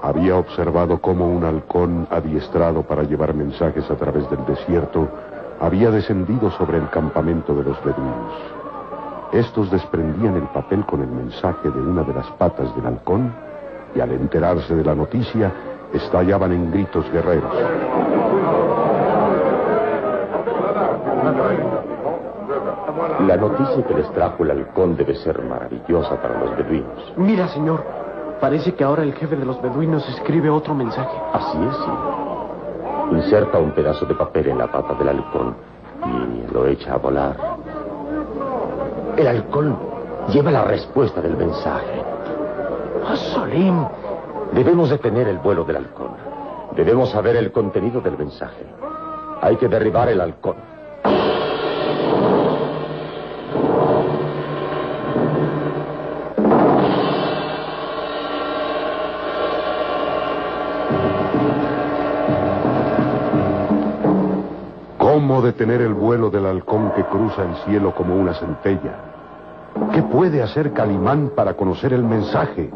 había 0.02 0.36
observado 0.38 1.00
cómo 1.00 1.28
un 1.28 1.44
halcón 1.44 2.08
adiestrado 2.10 2.84
para 2.84 3.04
llevar 3.04 3.34
mensajes 3.34 3.90
a 3.90 3.96
través 3.96 4.30
del 4.30 4.46
desierto 4.46 5.08
había 5.60 5.92
descendido 5.92 6.52
sobre 6.52 6.78
el 6.78 6.90
campamento 6.90 7.54
de 7.56 7.64
los 7.64 7.84
beduinos. 7.84 8.34
Estos 9.32 9.70
desprendían 9.72 10.36
el 10.36 10.48
papel 10.50 10.86
con 10.86 11.02
el 11.02 11.10
mensaje 11.10 11.70
de 11.70 11.82
una 11.82 12.04
de 12.04 12.14
las 12.14 12.28
patas 12.32 12.74
del 12.76 12.86
halcón 12.86 13.34
y 13.96 14.00
al 14.00 14.12
enterarse 14.12 14.76
de 14.76 14.84
la 14.84 14.96
noticia 14.96 15.52
estallaban 15.94 16.52
en 16.52 16.72
gritos 16.72 17.10
guerreros. 17.12 17.54
La 23.28 23.36
noticia 23.36 23.84
que 23.86 23.94
les 23.94 24.10
trajo 24.14 24.44
el 24.44 24.52
halcón 24.52 24.96
debe 24.96 25.16
ser 25.16 25.42
maravillosa 25.44 26.22
para 26.22 26.40
los 26.40 26.56
beduinos. 26.58 27.14
Mira, 27.18 27.48
señor. 27.50 27.84
Parece 28.40 28.76
que 28.76 28.84
ahora 28.84 29.02
el 29.02 29.14
jefe 29.14 29.36
de 29.36 29.46
los 29.46 29.60
beduinos 29.62 30.08
escribe 30.10 30.50
otro 30.50 30.76
mensaje. 30.76 31.18
Así 31.34 31.58
es, 31.58 31.76
sí. 31.76 33.16
Inserta 33.16 33.58
un 33.58 33.72
pedazo 33.72 34.06
de 34.06 34.14
papel 34.14 34.50
en 34.50 34.60
la 34.60 34.68
pata 34.68 34.94
del 34.94 35.10
halcón 35.10 35.56
y 36.06 36.54
lo 36.54 36.68
echa 36.68 36.94
a 36.94 36.98
volar. 36.98 37.36
El 39.18 39.28
halcón 39.28 39.76
lleva 40.30 40.52
la 40.52 40.66
respuesta 40.66 41.20
del 41.22 41.36
mensaje. 41.36 42.04
¡Ah, 43.08 43.16
Solim! 43.16 43.86
Debemos 44.54 44.90
detener 44.90 45.28
el 45.28 45.38
vuelo 45.38 45.64
del 45.64 45.78
halcón. 45.78 46.12
Debemos 46.76 47.10
saber 47.10 47.36
el 47.36 47.52
contenido 47.52 48.02
del 48.02 48.18
mensaje. 48.18 48.66
Hay 49.42 49.56
que 49.58 49.68
derribar 49.68 50.10
el 50.10 50.22
halcón. 50.22 50.56
¿Cómo 64.98 65.42
detener 65.42 65.82
el 65.82 65.94
vuelo 65.94 66.30
del 66.30 66.46
halcón 66.46 66.92
que 66.96 67.04
cruza 67.06 67.44
el 67.44 67.56
cielo 67.66 67.96
como 67.96 68.16
una 68.16 68.34
centella? 68.34 68.96
¿Qué 69.94 70.04
puede 70.04 70.42
hacer 70.42 70.74
Calimán 70.74 71.32
para 71.36 71.56
conocer 71.56 71.94
el 71.94 72.04
mensaje? 72.04 72.70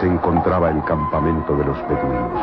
Se 0.00 0.06
encontraba 0.06 0.70
el 0.70 0.82
campamento 0.84 1.56
de 1.56 1.64
los 1.64 1.76
beduinos, 1.88 2.40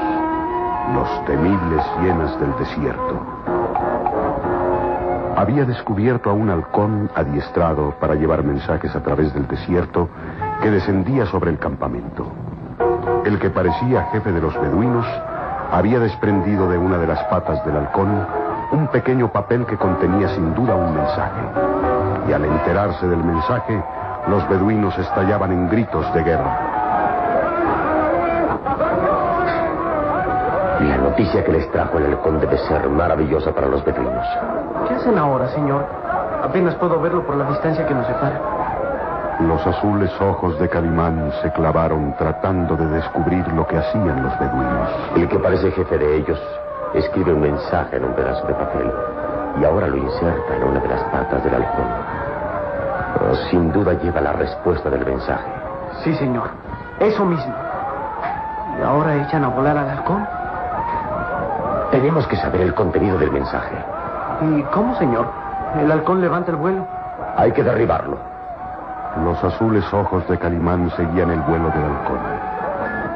los 0.93 1.25
temibles 1.25 1.85
hienas 2.01 2.39
del 2.39 2.55
desierto. 2.57 3.21
Había 5.35 5.65
descubierto 5.65 6.29
a 6.29 6.33
un 6.33 6.49
halcón 6.49 7.09
adiestrado 7.15 7.91
para 7.99 8.15
llevar 8.15 8.43
mensajes 8.43 8.95
a 8.95 9.01
través 9.01 9.33
del 9.33 9.47
desierto 9.47 10.09
que 10.61 10.71
descendía 10.71 11.25
sobre 11.25 11.51
el 11.51 11.59
campamento. 11.59 12.27
El 13.25 13.39
que 13.39 13.49
parecía 13.49 14.09
jefe 14.11 14.31
de 14.31 14.41
los 14.41 14.59
beduinos 14.59 15.05
había 15.71 15.99
desprendido 15.99 16.69
de 16.69 16.77
una 16.77 16.97
de 16.97 17.07
las 17.07 17.23
patas 17.25 17.63
del 17.65 17.77
halcón 17.77 18.25
un 18.71 18.87
pequeño 18.87 19.31
papel 19.31 19.65
que 19.65 19.77
contenía 19.77 20.29
sin 20.29 20.53
duda 20.55 20.75
un 20.75 20.95
mensaje. 20.95 21.41
Y 22.27 22.33
al 22.33 22.45
enterarse 22.45 23.07
del 23.07 23.23
mensaje, 23.23 23.83
los 24.27 24.47
beduinos 24.49 24.97
estallaban 24.97 25.51
en 25.51 25.69
gritos 25.69 26.11
de 26.13 26.23
guerra. 26.23 26.72
La 30.89 30.97
noticia 30.97 31.43
que 31.45 31.51
les 31.51 31.71
trajo 31.71 31.97
el 31.97 32.05
halcón 32.05 32.39
debe 32.41 32.57
ser 32.57 32.89
maravillosa 32.89 33.53
para 33.53 33.67
los 33.67 33.83
beduinos. 33.85 34.27
¿Qué 34.87 34.95
hacen 34.95 35.17
ahora, 35.17 35.47
señor? 35.49 35.85
Apenas 36.43 36.75
puedo 36.75 36.99
verlo 36.99 37.25
por 37.25 37.35
la 37.37 37.45
distancia 37.45 37.87
que 37.87 37.93
nos 37.93 38.05
separa. 38.05 38.41
Los 39.39 39.65
azules 39.65 40.11
ojos 40.21 40.59
de 40.59 40.67
Calimán 40.67 41.31
se 41.41 41.51
clavaron 41.53 42.13
tratando 42.17 42.75
de 42.75 42.85
descubrir 42.87 43.47
lo 43.53 43.65
que 43.65 43.77
hacían 43.77 44.23
los 44.23 44.37
beduinos. 44.37 44.89
El 45.15 45.27
que 45.29 45.39
parece 45.39 45.71
jefe 45.71 45.97
de 45.97 46.17
ellos 46.17 46.39
escribe 46.93 47.33
un 47.33 47.41
mensaje 47.41 47.95
en 47.95 48.03
un 48.03 48.13
pedazo 48.13 48.45
de 48.45 48.53
papel 48.53 48.91
y 49.61 49.63
ahora 49.63 49.87
lo 49.87 49.97
inserta 49.97 50.55
en 50.55 50.63
una 50.63 50.79
de 50.81 50.87
las 50.87 51.03
patas 51.05 51.43
del 51.43 51.55
halcón. 51.55 51.87
Oh, 53.21 53.35
sin 53.49 53.71
duda 53.71 53.93
lleva 53.93 54.19
la 54.19 54.33
respuesta 54.33 54.89
del 54.89 55.05
mensaje. 55.05 55.49
Sí, 56.03 56.13
señor. 56.15 56.49
Eso 56.99 57.23
mismo. 57.23 57.53
¿Y 58.79 58.83
ahora 58.83 59.15
echan 59.23 59.45
a 59.45 59.47
volar 59.47 59.77
al 59.77 59.89
halcón? 59.89 60.27
Tenemos 61.93 62.25
que 62.25 62.35
saber 62.37 62.61
el 62.61 62.73
contenido 62.73 63.19
del 63.19 63.29
mensaje. 63.29 63.75
¿Y 64.41 64.63
cómo, 64.73 64.95
señor? 64.95 65.27
¿El 65.79 65.91
halcón 65.91 66.21
levanta 66.21 66.49
el 66.49 66.57
vuelo? 66.57 66.87
Hay 67.37 67.51
que 67.51 67.61
derribarlo. 67.61 68.17
Los 69.23 69.43
azules 69.43 69.85
ojos 69.93 70.27
de 70.27 70.39
Calimán 70.39 70.89
seguían 70.97 71.29
el 71.29 71.39
vuelo 71.41 71.69
del 71.69 71.83
halcón. 71.83 72.17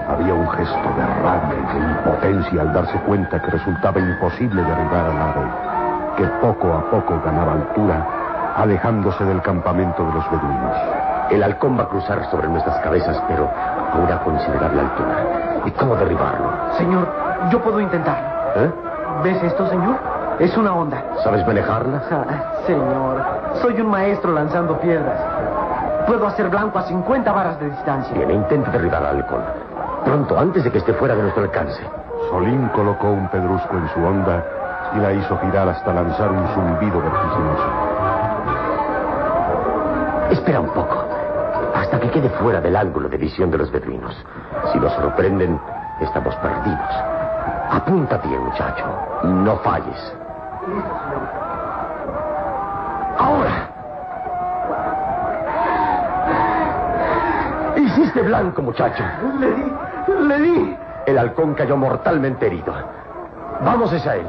Había 0.09 0.31
un 0.31 0.47
gesto 0.51 0.89
de 0.95 1.05
rabia 1.23 1.57
y 1.57 1.79
de 1.79 1.89
impotencia 1.89 2.61
al 2.61 2.71
darse 2.71 2.99
cuenta 2.99 3.41
que 3.41 3.49
resultaba 3.49 3.99
imposible 3.99 4.61
derribar 4.61 5.05
al 5.05 5.21
ave, 5.21 5.49
que 6.15 6.27
poco 6.39 6.71
a 6.71 6.91
poco 6.91 7.19
ganaba 7.25 7.53
altura, 7.53 8.05
alejándose 8.57 9.25
del 9.25 9.41
campamento 9.41 10.05
de 10.05 10.13
los 10.13 10.29
beduinos. 10.29 10.77
El 11.31 11.41
halcón 11.41 11.79
va 11.79 11.85
a 11.85 11.89
cruzar 11.89 12.23
sobre 12.29 12.47
nuestras 12.47 12.77
cabezas, 12.81 13.19
pero 13.27 13.49
a 13.49 13.97
una 13.97 14.19
considerable 14.19 14.81
altura. 14.81 15.63
¿Y 15.65 15.71
cómo 15.71 15.95
derribarlo? 15.95 16.51
Señor, 16.77 17.11
yo 17.49 17.59
puedo 17.59 17.81
intentarlo. 17.81 18.36
¿Eh? 18.55 18.71
¿Ves 19.23 19.43
esto, 19.43 19.67
señor? 19.67 19.95
Es 20.39 20.55
una 20.55 20.75
onda. 20.75 21.03
¿Sabes 21.23 21.45
manejarla? 21.45 22.01
Ah, 22.11 22.63
señor, 22.65 23.25
soy 23.61 23.81
un 23.81 23.89
maestro 23.89 24.31
lanzando 24.33 24.79
piedras. 24.79 25.19
Puedo 26.05 26.27
hacer 26.27 26.49
blanco 26.49 26.79
a 26.79 26.83
50 26.83 27.31
varas 27.31 27.59
de 27.59 27.69
distancia. 27.69 28.15
Bien, 28.15 28.31
intenta 28.31 28.71
derribar 28.71 29.03
al 29.03 29.17
halcón. 29.17 29.41
Pronto, 30.05 30.37
antes 30.39 30.63
de 30.63 30.71
que 30.71 30.77
esté 30.77 30.93
fuera 30.93 31.15
de 31.15 31.23
nuestro 31.23 31.43
alcance. 31.43 31.81
Solín 32.29 32.67
colocó 32.69 33.09
un 33.09 33.27
pedrusco 33.29 33.75
en 33.77 33.89
su 33.89 34.03
onda 34.05 34.43
y 34.95 34.99
la 34.99 35.11
hizo 35.11 35.37
girar 35.39 35.67
hasta 35.67 35.93
lanzar 35.93 36.31
un 36.31 36.47
zumbido 36.49 37.01
vertiginoso. 37.01 37.63
Espera 40.31 40.59
un 40.61 40.69
poco. 40.69 41.03
Hasta 41.75 41.99
que 41.99 42.09
quede 42.09 42.29
fuera 42.29 42.61
del 42.61 42.75
ángulo 42.75 43.09
de 43.09 43.17
visión 43.17 43.51
de 43.51 43.57
los 43.57 43.71
beduinos. 43.71 44.15
Si 44.71 44.79
nos 44.79 44.93
sorprenden, 44.93 45.59
estamos 45.99 46.35
perdidos. 46.35 47.16
Apunta 47.69 48.17
bien, 48.17 48.43
muchacho. 48.43 48.85
No 49.23 49.57
falles. 49.57 50.13
Ahora. 53.17 53.69
Hiciste 57.77 58.21
blanco, 58.21 58.61
muchacho. 58.61 59.03
Le 59.39 59.51
di, 59.53 59.71
le 60.27 60.39
di. 60.39 60.77
El 61.07 61.17
halcón 61.17 61.53
cayó 61.53 61.77
mortalmente 61.77 62.47
herido. 62.47 62.73
Vamos 63.63 63.91
hacia 63.93 64.15
él. 64.15 64.27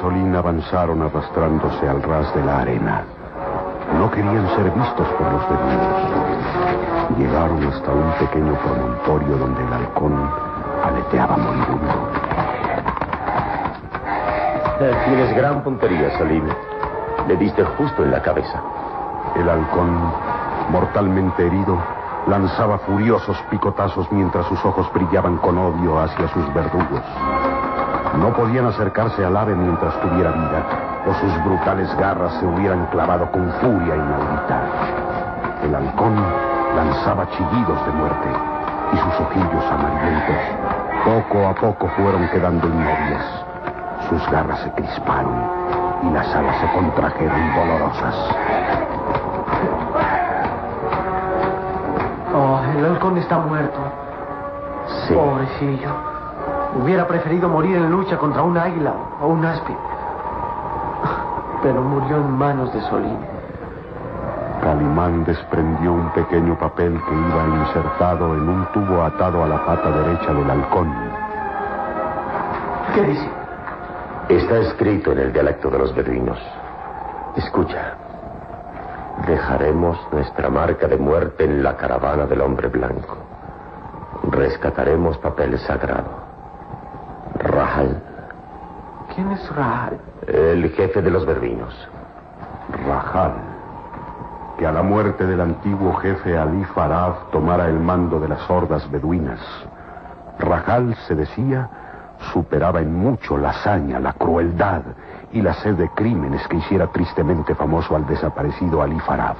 Solín 0.00 0.34
avanzaron 0.34 1.02
arrastrándose 1.02 1.88
al 1.88 2.02
ras 2.02 2.34
de 2.34 2.44
la 2.44 2.58
arena. 2.60 3.02
No 3.98 4.10
querían 4.10 4.48
ser 4.56 4.70
vistos 4.70 5.08
por 5.18 5.32
los 5.32 5.48
beduinos. 5.48 7.18
Llegaron 7.18 7.66
hasta 7.66 7.92
un 7.92 8.10
pequeño 8.18 8.54
promontorio 8.54 9.36
donde 9.36 9.62
el 9.62 9.72
halcón 9.72 10.30
aleteaba 10.84 11.36
moribundo. 11.36 12.10
Eh, 14.80 14.96
Tienes 15.06 15.36
gran 15.36 15.62
puntería, 15.62 16.18
Salim. 16.18 16.48
Le 17.28 17.36
diste 17.36 17.64
justo 17.64 18.02
en 18.02 18.10
la 18.10 18.20
cabeza. 18.22 18.60
El 19.36 19.48
halcón, 19.48 20.12
mortalmente 20.70 21.46
herido, 21.46 21.78
lanzaba 22.26 22.78
furiosos 22.78 23.36
picotazos 23.50 24.10
mientras 24.10 24.46
sus 24.46 24.64
ojos 24.64 24.90
brillaban 24.92 25.36
con 25.38 25.56
odio 25.58 26.00
hacia 26.00 26.28
sus 26.28 26.52
verdugos. 26.52 27.02
No 28.18 28.32
podían 28.32 28.66
acercarse 28.66 29.24
al 29.24 29.36
ave 29.36 29.54
mientras 29.54 29.94
tuviera 30.00 30.30
vida, 30.30 30.62
o 31.06 31.14
sus 31.14 31.44
brutales 31.44 31.94
garras 31.96 32.32
se 32.34 32.46
hubieran 32.46 32.86
clavado 32.86 33.30
con 33.30 33.50
furia 33.60 33.96
inaudita. 33.96 34.62
El 35.62 35.74
halcón 35.74 36.16
lanzaba 36.76 37.28
chillidos 37.30 37.86
de 37.86 37.92
muerte, 37.92 38.28
y 38.92 38.96
sus 38.96 39.20
ojillos 39.20 39.64
amarillentos 39.70 40.74
poco 41.04 41.46
a 41.46 41.54
poco 41.54 41.88
fueron 41.88 42.26
quedando 42.30 42.66
inmóviles. 42.66 43.22
Sus 44.08 44.30
garras 44.30 44.58
se 44.60 44.70
crisparon 44.72 45.50
y 46.02 46.10
las 46.10 46.34
alas 46.34 46.56
se 46.60 46.72
contrajeron 46.72 47.54
dolorosas. 47.54 48.14
Oh, 52.34 52.60
el 52.76 52.84
halcón 52.86 53.18
está 53.18 53.38
muerto. 53.38 53.80
Sí. 55.06 55.14
Pobrecillo. 55.14 56.13
Hubiera 56.80 57.06
preferido 57.06 57.48
morir 57.48 57.76
en 57.76 57.90
lucha 57.90 58.18
contra 58.18 58.42
un 58.42 58.56
águila 58.56 58.92
o 59.20 59.28
un 59.28 59.44
áspid. 59.44 59.74
pero 61.62 61.80
murió 61.80 62.18
en 62.18 62.30
manos 62.30 62.72
de 62.74 62.80
Solín. 62.82 63.16
Calimán 64.60 65.24
desprendió 65.24 65.94
un 65.94 66.10
pequeño 66.12 66.58
papel 66.58 67.00
que 67.08 67.14
iba 67.14 67.66
insertado 67.66 68.34
en 68.34 68.48
un 68.48 68.66
tubo 68.72 69.02
atado 69.02 69.44
a 69.44 69.48
la 69.48 69.64
pata 69.64 69.90
derecha 69.90 70.32
del 70.34 70.50
halcón. 70.50 70.92
¿Qué 72.94 73.02
dice? 73.02 73.30
Está 74.28 74.58
escrito 74.58 75.12
en 75.12 75.18
el 75.18 75.32
dialecto 75.32 75.70
de 75.70 75.78
los 75.78 75.94
beduinos. 75.94 76.38
Escucha. 77.36 77.94
Dejaremos 79.26 79.98
nuestra 80.12 80.50
marca 80.50 80.86
de 80.86 80.96
muerte 80.96 81.44
en 81.44 81.62
la 81.62 81.76
caravana 81.76 82.26
del 82.26 82.40
hombre 82.40 82.68
blanco. 82.68 83.16
Rescataremos 84.30 85.18
papel 85.18 85.58
sagrado. 85.60 86.10
Rahal. 87.38 88.02
El 90.26 90.68
jefe 90.70 91.00
de 91.00 91.10
los 91.10 91.24
beduinos. 91.24 91.72
Rahal. 92.86 93.34
Que 94.58 94.66
a 94.66 94.72
la 94.72 94.82
muerte 94.82 95.26
del 95.26 95.40
antiguo 95.40 95.94
jefe 95.94 96.36
Ali 96.36 96.64
Faraf 96.64 97.30
tomara 97.30 97.68
el 97.68 97.78
mando 97.78 98.18
de 98.18 98.28
las 98.28 98.50
hordas 98.50 98.90
beduinas. 98.90 99.38
Rahal, 100.40 100.96
se 101.06 101.14
decía, 101.14 101.68
superaba 102.32 102.80
en 102.80 102.96
mucho 102.96 103.38
la 103.38 103.50
hazaña, 103.50 104.00
la 104.00 104.14
crueldad 104.14 104.82
y 105.32 105.40
la 105.40 105.54
sed 105.54 105.74
de 105.74 105.88
crímenes 105.90 106.46
que 106.48 106.56
hiciera 106.56 106.88
tristemente 106.88 107.54
famoso 107.54 107.94
al 107.94 108.06
desaparecido 108.06 108.82
Ali 108.82 108.98
Faraf. 109.00 109.36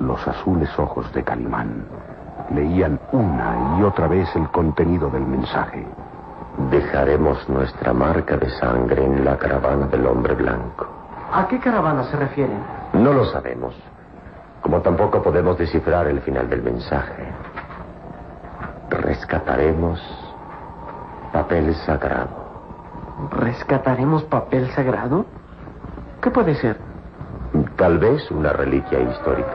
Los 0.00 0.26
azules 0.28 0.68
ojos 0.78 1.10
de 1.14 1.22
Calimán 1.22 1.86
leían 2.54 3.00
una 3.12 3.78
y 3.78 3.84
otra 3.84 4.06
vez 4.06 4.28
el 4.36 4.48
contenido 4.48 5.08
del 5.08 5.24
mensaje. 5.24 5.86
Dejaremos 6.58 7.48
nuestra 7.48 7.92
marca 7.92 8.36
de 8.36 8.50
sangre 8.50 9.04
en 9.04 9.24
la 9.24 9.38
caravana 9.38 9.86
del 9.86 10.06
hombre 10.06 10.34
blanco. 10.34 10.86
¿A 11.32 11.48
qué 11.48 11.58
caravana 11.58 12.04
se 12.04 12.16
refieren? 12.16 12.58
No 12.92 13.12
lo 13.12 13.24
sabemos, 13.24 13.74
como 14.60 14.82
tampoco 14.82 15.22
podemos 15.22 15.56
descifrar 15.56 16.06
el 16.08 16.20
final 16.20 16.50
del 16.50 16.62
mensaje. 16.62 17.26
Rescataremos 18.90 19.98
papel 21.32 21.74
sagrado. 21.86 22.42
¿Rescataremos 23.30 24.24
papel 24.24 24.70
sagrado? 24.72 25.24
¿Qué 26.20 26.30
puede 26.30 26.54
ser? 26.56 26.76
Tal 27.76 27.98
vez 27.98 28.30
una 28.30 28.52
reliquia 28.52 29.00
histórica. 29.00 29.54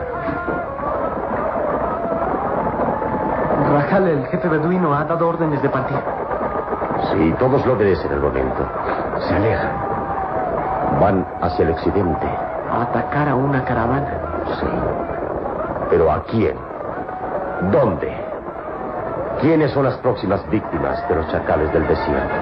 Rajal, 3.71 4.07
el 4.07 4.25
jefe 4.27 4.47
beduino, 4.47 4.93
ha 4.93 5.03
dado 5.05 5.27
órdenes 5.27 5.61
de 5.61 5.69
partir. 5.69 5.97
Sí, 7.17 7.33
todos 7.39 7.65
lo 7.65 7.73
obedecen 7.73 8.11
al 8.11 8.19
momento. 8.21 8.63
Se 9.27 9.35
alejan. 9.35 9.71
Van 10.99 11.25
hacia 11.41 11.65
el 11.65 11.71
occidente. 11.71 12.27
A 12.69 12.83
atacar 12.83 13.29
a 13.29 13.35
una 13.35 13.63
caravana. 13.63 14.21
Sí. 14.59 14.67
¿Pero 15.89 16.11
a 16.11 16.21
quién? 16.25 16.55
¿Dónde? 17.71 18.15
¿Quiénes 19.41 19.71
son 19.71 19.85
las 19.85 19.97
próximas 19.97 20.47
víctimas 20.49 21.07
de 21.09 21.15
los 21.15 21.27
chacales 21.29 21.73
del 21.73 21.87
desierto? 21.87 22.35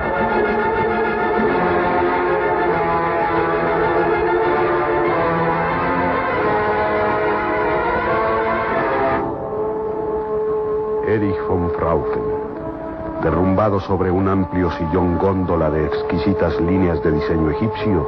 Erich 11.08 11.40
von 11.48 11.72
Fraufen, 11.78 12.35
derrumbado 13.26 13.80
sobre 13.80 14.12
un 14.12 14.28
amplio 14.28 14.70
sillón 14.74 15.18
góndola 15.18 15.72
de 15.72 15.88
exquisitas 15.88 16.62
líneas 16.62 17.02
de 17.02 17.12
diseño 17.12 17.50
egipcio, 17.50 18.08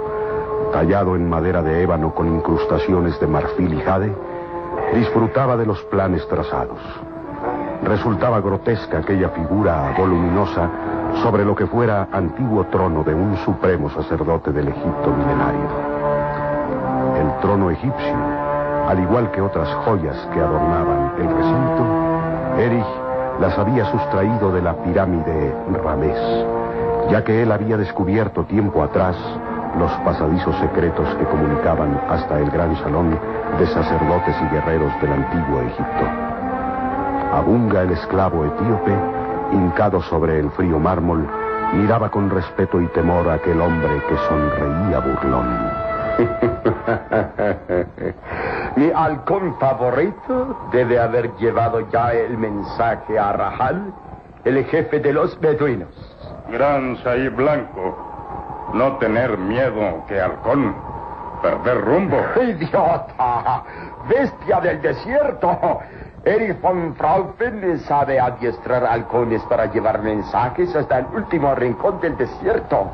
tallado 0.71 1.15
en 1.15 1.27
madera 1.27 1.63
de 1.63 1.81
ébano 1.81 2.13
con 2.13 2.27
incrustaciones 2.27 3.19
de 3.19 3.25
marfil 3.25 3.73
y 3.73 3.81
jade, 3.81 4.13
disfrutaba 4.93 5.57
de 5.57 5.65
los 5.65 5.81
planes 5.85 6.25
trazados. 6.27 6.77
Resultaba 7.81 8.41
grotesca 8.41 8.99
aquella 8.99 9.29
figura 9.29 9.95
voluminosa 9.97 10.69
sobre 11.23 11.43
lo 11.43 11.55
que 11.55 11.65
fuera 11.65 12.09
antiguo 12.11 12.65
trono 12.65 13.03
de 13.03 13.15
un 13.15 13.37
supremo 13.37 13.89
sacerdote 13.89 14.51
del 14.51 14.67
Egipto 14.67 15.11
milenario. 15.17 15.67
El 17.19 17.41
trono 17.41 17.71
egipcio, 17.71 18.15
al 18.87 18.99
igual 18.99 19.31
que 19.31 19.41
otras 19.41 19.67
joyas 19.83 20.15
que 20.31 20.39
adornaban 20.39 21.13
el 21.17 21.27
recinto, 21.27 22.59
Erich 22.59 23.06
las 23.39 23.57
había 23.57 23.89
sustraído 23.91 24.51
de 24.51 24.61
la 24.61 24.75
pirámide 24.83 25.55
Ramés, 25.83 26.17
ya 27.09 27.23
que 27.23 27.43
él 27.43 27.51
había 27.51 27.77
descubierto 27.77 28.43
tiempo 28.45 28.83
atrás 28.83 29.15
los 29.77 29.91
pasadizos 30.03 30.55
secretos 30.57 31.07
que 31.15 31.25
comunicaban 31.25 31.99
hasta 32.09 32.39
el 32.39 32.49
gran 32.49 32.75
salón 32.77 33.19
de 33.59 33.67
sacerdotes 33.67 34.35
y 34.41 34.45
guerreros 34.53 34.91
del 35.01 35.13
antiguo 35.13 35.61
Egipto. 35.61 36.05
Abunga 37.33 37.83
el 37.83 37.91
esclavo 37.91 38.45
etíope, 38.45 38.95
hincado 39.51 40.01
sobre 40.01 40.39
el 40.39 40.49
frío 40.51 40.79
mármol, 40.79 41.27
miraba 41.73 42.09
con 42.09 42.29
respeto 42.29 42.81
y 42.81 42.87
temor 42.87 43.27
a 43.29 43.33
aquel 43.33 43.61
hombre 43.61 44.01
que 44.07 44.17
sonreía 44.17 44.99
burlón. 44.99 45.47
Mi 48.77 48.91
halcón 48.91 49.57
favorito 49.57 50.55
debe 50.71 50.99
haber 50.99 51.35
llevado 51.37 51.89
ya 51.89 52.13
el 52.13 52.37
mensaje 52.37 53.17
a 53.17 53.33
Rahal, 53.33 53.91
el 54.45 54.63
jefe 54.65 54.99
de 54.99 55.13
los 55.13 55.39
beduinos. 55.39 55.89
Gran 56.51 56.95
Saí 56.97 57.27
Blanco, 57.29 58.69
no 58.75 58.97
tener 58.97 59.35
miedo 59.35 60.03
que 60.07 60.21
halcón, 60.21 60.75
perder 61.41 61.81
rumbo. 61.81 62.17
¡Idiota! 62.39 63.63
¡Bestia 64.07 64.59
del 64.61 64.79
desierto! 64.79 65.79
Erich 66.23 66.61
von 66.61 66.93
Fraufen 66.97 67.79
sabe 67.79 68.19
adiestrar 68.19 68.85
halcones 68.85 69.41
para 69.45 69.65
llevar 69.65 70.03
mensajes 70.03 70.75
hasta 70.75 70.99
el 70.99 71.07
último 71.15 71.55
rincón 71.55 71.99
del 71.99 72.15
desierto. 72.15 72.91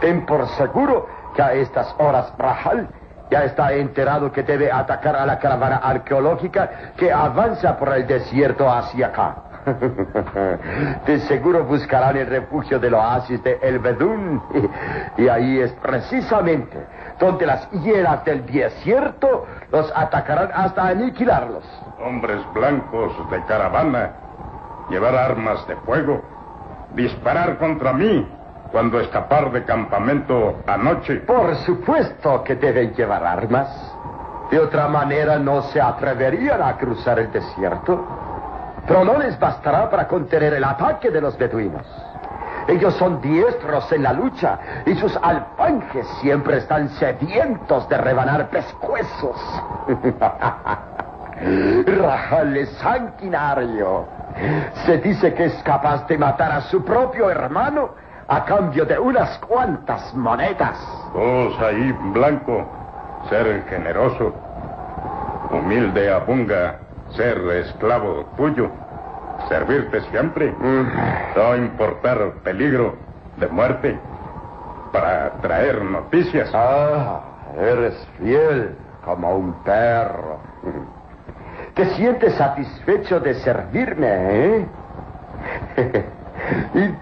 Ten 0.00 0.24
por 0.26 0.46
seguro 0.50 1.08
que 1.34 1.42
a 1.42 1.54
estas 1.54 1.92
horas 1.98 2.32
Rahal 2.38 2.88
ya 3.34 3.42
está 3.42 3.72
enterado 3.72 4.30
que 4.30 4.44
debe 4.44 4.70
atacar 4.70 5.16
a 5.16 5.26
la 5.26 5.40
caravana 5.40 5.78
arqueológica 5.78 6.92
que 6.96 7.12
avanza 7.12 7.76
por 7.76 7.92
el 7.92 8.06
desierto 8.06 8.70
hacia 8.70 9.08
acá. 9.08 9.34
De 11.06 11.18
seguro 11.26 11.64
buscarán 11.64 12.16
el 12.16 12.28
refugio 12.28 12.78
del 12.78 12.94
oasis 12.94 13.42
de 13.42 13.58
El 13.60 13.80
Bedún. 13.80 14.40
Y 15.18 15.26
ahí 15.26 15.58
es 15.58 15.72
precisamente 15.82 16.78
donde 17.18 17.44
las 17.44 17.68
hieras 17.72 18.24
del 18.24 18.46
desierto 18.46 19.46
los 19.72 19.92
atacarán 19.96 20.50
hasta 20.54 20.86
aniquilarlos. 20.86 21.64
Hombres 22.06 22.38
blancos 22.54 23.12
de 23.32 23.42
caravana, 23.46 24.12
llevar 24.90 25.16
armas 25.16 25.66
de 25.66 25.74
fuego, 25.78 26.22
disparar 26.94 27.58
contra 27.58 27.92
mí 27.94 28.28
cuando 28.74 28.98
escapar 28.98 29.52
de 29.52 29.62
campamento 29.62 30.56
anoche. 30.66 31.20
Por 31.20 31.54
supuesto 31.58 32.42
que 32.42 32.56
deben 32.56 32.92
llevar 32.92 33.24
armas. 33.24 33.68
De 34.50 34.58
otra 34.58 34.88
manera 34.88 35.38
no 35.38 35.62
se 35.62 35.80
atreverían 35.80 36.60
a 36.60 36.76
cruzar 36.76 37.20
el 37.20 37.30
desierto. 37.30 38.04
Pero 38.84 39.04
no 39.04 39.16
les 39.16 39.38
bastará 39.38 39.88
para 39.88 40.08
contener 40.08 40.54
el 40.54 40.64
ataque 40.64 41.12
de 41.12 41.20
los 41.20 41.38
beduinos. 41.38 41.86
Ellos 42.66 42.94
son 42.94 43.20
diestros 43.20 43.92
en 43.92 44.02
la 44.02 44.12
lucha 44.12 44.58
y 44.84 44.96
sus 44.96 45.16
alfanjes 45.22 46.08
siempre 46.20 46.56
están 46.56 46.88
sedientos 46.98 47.88
de 47.88 47.96
rebanar 47.96 48.48
pescuezos. 48.48 49.36
Rajal 51.86 52.56
es 52.56 52.70
sanguinario. 52.70 54.04
Se 54.84 54.98
dice 54.98 55.32
que 55.32 55.44
es 55.44 55.62
capaz 55.62 56.08
de 56.08 56.18
matar 56.18 56.50
a 56.50 56.62
su 56.62 56.84
propio 56.84 57.30
hermano 57.30 58.02
a 58.28 58.44
cambio 58.44 58.84
de 58.84 58.98
unas 58.98 59.38
cuantas 59.38 60.14
monedas. 60.14 60.78
Oh, 61.14 61.50
Saí 61.58 61.92
Blanco, 62.12 62.66
ser 63.28 63.64
generoso. 63.68 64.34
Humilde 65.50 66.12
Abunga, 66.12 66.76
ser 67.10 67.38
esclavo 67.38 68.24
tuyo. 68.36 68.70
Servirte 69.48 70.00
siempre. 70.10 70.54
No 71.36 71.56
importar 71.56 72.18
peligro 72.42 72.96
de 73.36 73.46
muerte. 73.48 73.98
Para 74.92 75.30
traer 75.42 75.82
noticias. 75.82 76.50
Ah, 76.54 77.20
eres 77.58 77.94
fiel 78.18 78.76
como 79.04 79.34
un 79.36 79.52
perro. 79.64 80.38
¿Te 81.74 81.84
sientes 81.96 82.34
satisfecho 82.34 83.18
de 83.20 83.34
servirme, 83.34 84.06
eh? 84.08 84.66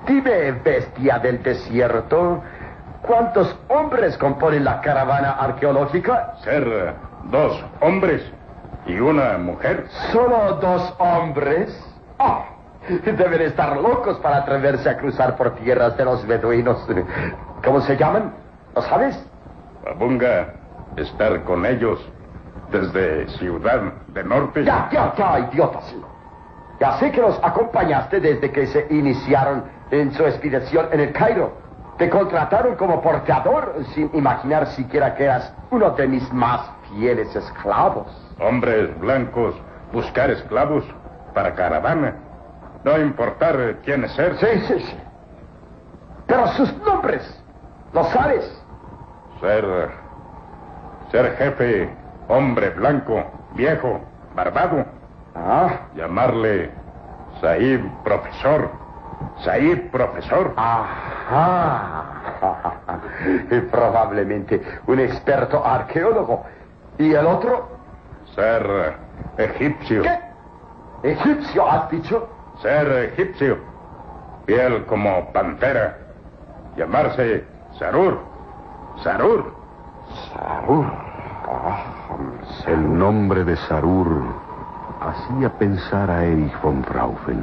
dime, 0.07 0.53
bestia 0.65 1.19
del 1.19 1.43
desierto, 1.43 2.43
¿cuántos 3.03 3.57
hombres 3.69 4.17
componen 4.19 4.65
la 4.65 4.81
caravana 4.81 5.33
arqueológica? 5.33 6.35
Ser 6.43 6.95
dos 7.25 7.65
hombres 7.81 8.23
y 8.87 8.99
una 8.99 9.39
mujer. 9.39 9.87
¿Solo 10.13 10.59
dos 10.61 10.95
hombres? 10.99 11.79
Ah, 12.19 12.45
deben 13.05 13.43
estar 13.43 13.77
locos 13.77 14.19
para 14.19 14.39
atreverse 14.39 14.89
a 14.89 14.97
cruzar 14.97 15.37
por 15.37 15.55
tierras 15.57 15.97
de 15.97 16.05
los 16.05 16.27
beduinos. 16.27 16.87
¿Cómo 17.65 17.81
se 17.83 17.97
llaman? 17.97 18.33
¿Lo 18.75 18.83
sabes? 18.83 19.19
Abunga 19.89 20.55
estar 20.97 21.43
con 21.45 21.65
ellos 21.67 22.01
desde 22.71 23.29
Ciudad 23.39 23.93
de 24.09 24.25
Norte. 24.25 24.65
Ya, 24.65 24.89
ya, 24.91 25.15
ya, 25.17 25.39
idiotas. 25.41 25.95
Ya 26.83 26.99
sé 26.99 27.13
que 27.13 27.21
los 27.21 27.39
acompañaste 27.45 28.19
desde 28.19 28.51
que 28.51 28.67
se 28.67 28.89
iniciaron 28.91 29.63
en 29.93 30.13
su 30.15 30.25
expedición 30.25 30.89
en 30.91 30.99
el 30.99 31.13
Cairo. 31.13 31.53
Te 31.97 32.11
contrataron 32.11 32.75
como 32.75 33.01
porteador 33.01 33.85
sin 33.95 34.11
imaginar 34.13 34.67
siquiera 34.67 35.15
que 35.15 35.23
eras 35.23 35.55
uno 35.71 35.91
de 35.91 36.09
mis 36.09 36.33
más 36.33 36.69
fieles 36.89 37.37
esclavos. 37.37 38.09
Hombres 38.41 38.99
blancos, 38.99 39.55
buscar 39.93 40.29
esclavos 40.33 40.85
para 41.33 41.55
caravana. 41.55 42.17
No 42.83 42.99
importar 42.99 43.77
quién 43.85 44.03
es 44.03 44.11
ser. 44.15 44.37
Sí, 44.39 44.61
sí, 44.67 44.81
sí. 44.81 44.97
Pero 46.27 46.49
sus 46.49 46.77
nombres, 46.79 47.45
¿lo 47.93 48.03
sabes? 48.07 48.61
Ser. 49.41 49.65
Ser 51.13 51.37
jefe, 51.37 51.89
hombre 52.27 52.71
blanco, 52.71 53.23
viejo, 53.55 54.01
barbado. 54.35 54.85
Ah. 55.35 55.89
Llamarle 55.95 56.71
Said 57.41 57.81
profesor. 58.05 58.71
Said 59.45 59.91
profesor. 59.91 60.55
Ajá. 60.57 62.09
Y 63.51 63.61
probablemente 63.61 64.61
un 64.87 65.01
experto 65.01 65.65
arqueólogo. 65.65 66.45
¿Y 66.99 67.13
el 67.15 67.27
otro? 67.27 67.69
Ser 68.35 68.97
egipcio. 69.39 70.03
¿Qué? 70.03 70.19
¿Egipcio 71.11 71.69
has 71.69 71.91
dicho? 71.91 72.29
Ser 72.61 73.13
egipcio. 73.13 73.59
Piel 74.47 74.85
como 74.87 75.33
pantera. 75.33 75.99
Llamarse 76.77 77.45
Sarur. 77.79 78.21
Sarur. 79.03 79.53
Sarur. 80.33 80.87
El 82.67 82.99
nombre 82.99 83.45
de 83.45 83.57
Sarur 83.57 84.42
hacía 85.09 85.51
pensar 85.59 86.11
a 86.11 86.25
Erich 86.25 86.61
von 86.63 86.83
Fraufen. 86.85 87.43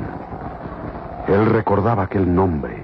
Él 1.28 1.46
recordaba 1.48 2.04
aquel 2.04 2.34
nombre. 2.34 2.84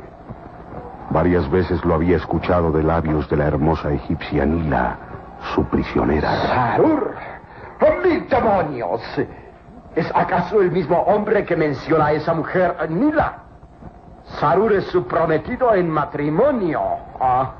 Varias 1.10 1.50
veces 1.50 1.84
lo 1.86 1.96
había 1.96 2.18
escuchado 2.18 2.72
de 2.72 2.84
labios 2.84 3.30
de 3.30 3.38
la 3.38 3.46
hermosa 3.46 3.92
egipcia 3.92 4.46
Nila, 4.46 4.98
su 5.54 5.64
prisionera. 5.66 6.30
Sarur. 6.48 7.16
¡Oh, 7.82 8.04
¡Mil 8.04 8.28
demonios! 8.28 9.02
¿Es 9.96 10.12
acaso 10.14 10.62
el 10.62 10.72
mismo 10.72 10.98
hombre 11.02 11.46
que 11.46 11.56
menciona 11.56 12.08
a 12.08 12.14
esa 12.14 12.34
mujer, 12.34 12.76
Nila? 12.90 13.44
Sarur 14.40 14.74
es 14.74 14.86
su 14.88 15.06
prometido 15.08 15.74
en 15.74 15.90
matrimonio. 15.90 16.82
Ah. 17.20 17.54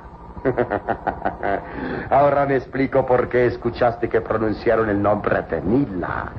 Ahora 2.10 2.46
me 2.46 2.58
explico 2.58 3.06
por 3.06 3.30
qué 3.30 3.48
escuchaste 3.48 4.10
que 4.10 4.22
pronunciaron 4.22 4.90
el 4.90 5.02
nombre 5.02 5.42
de 5.44 5.62
Nila. 5.62 6.32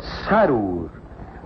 Sarur 0.00 0.90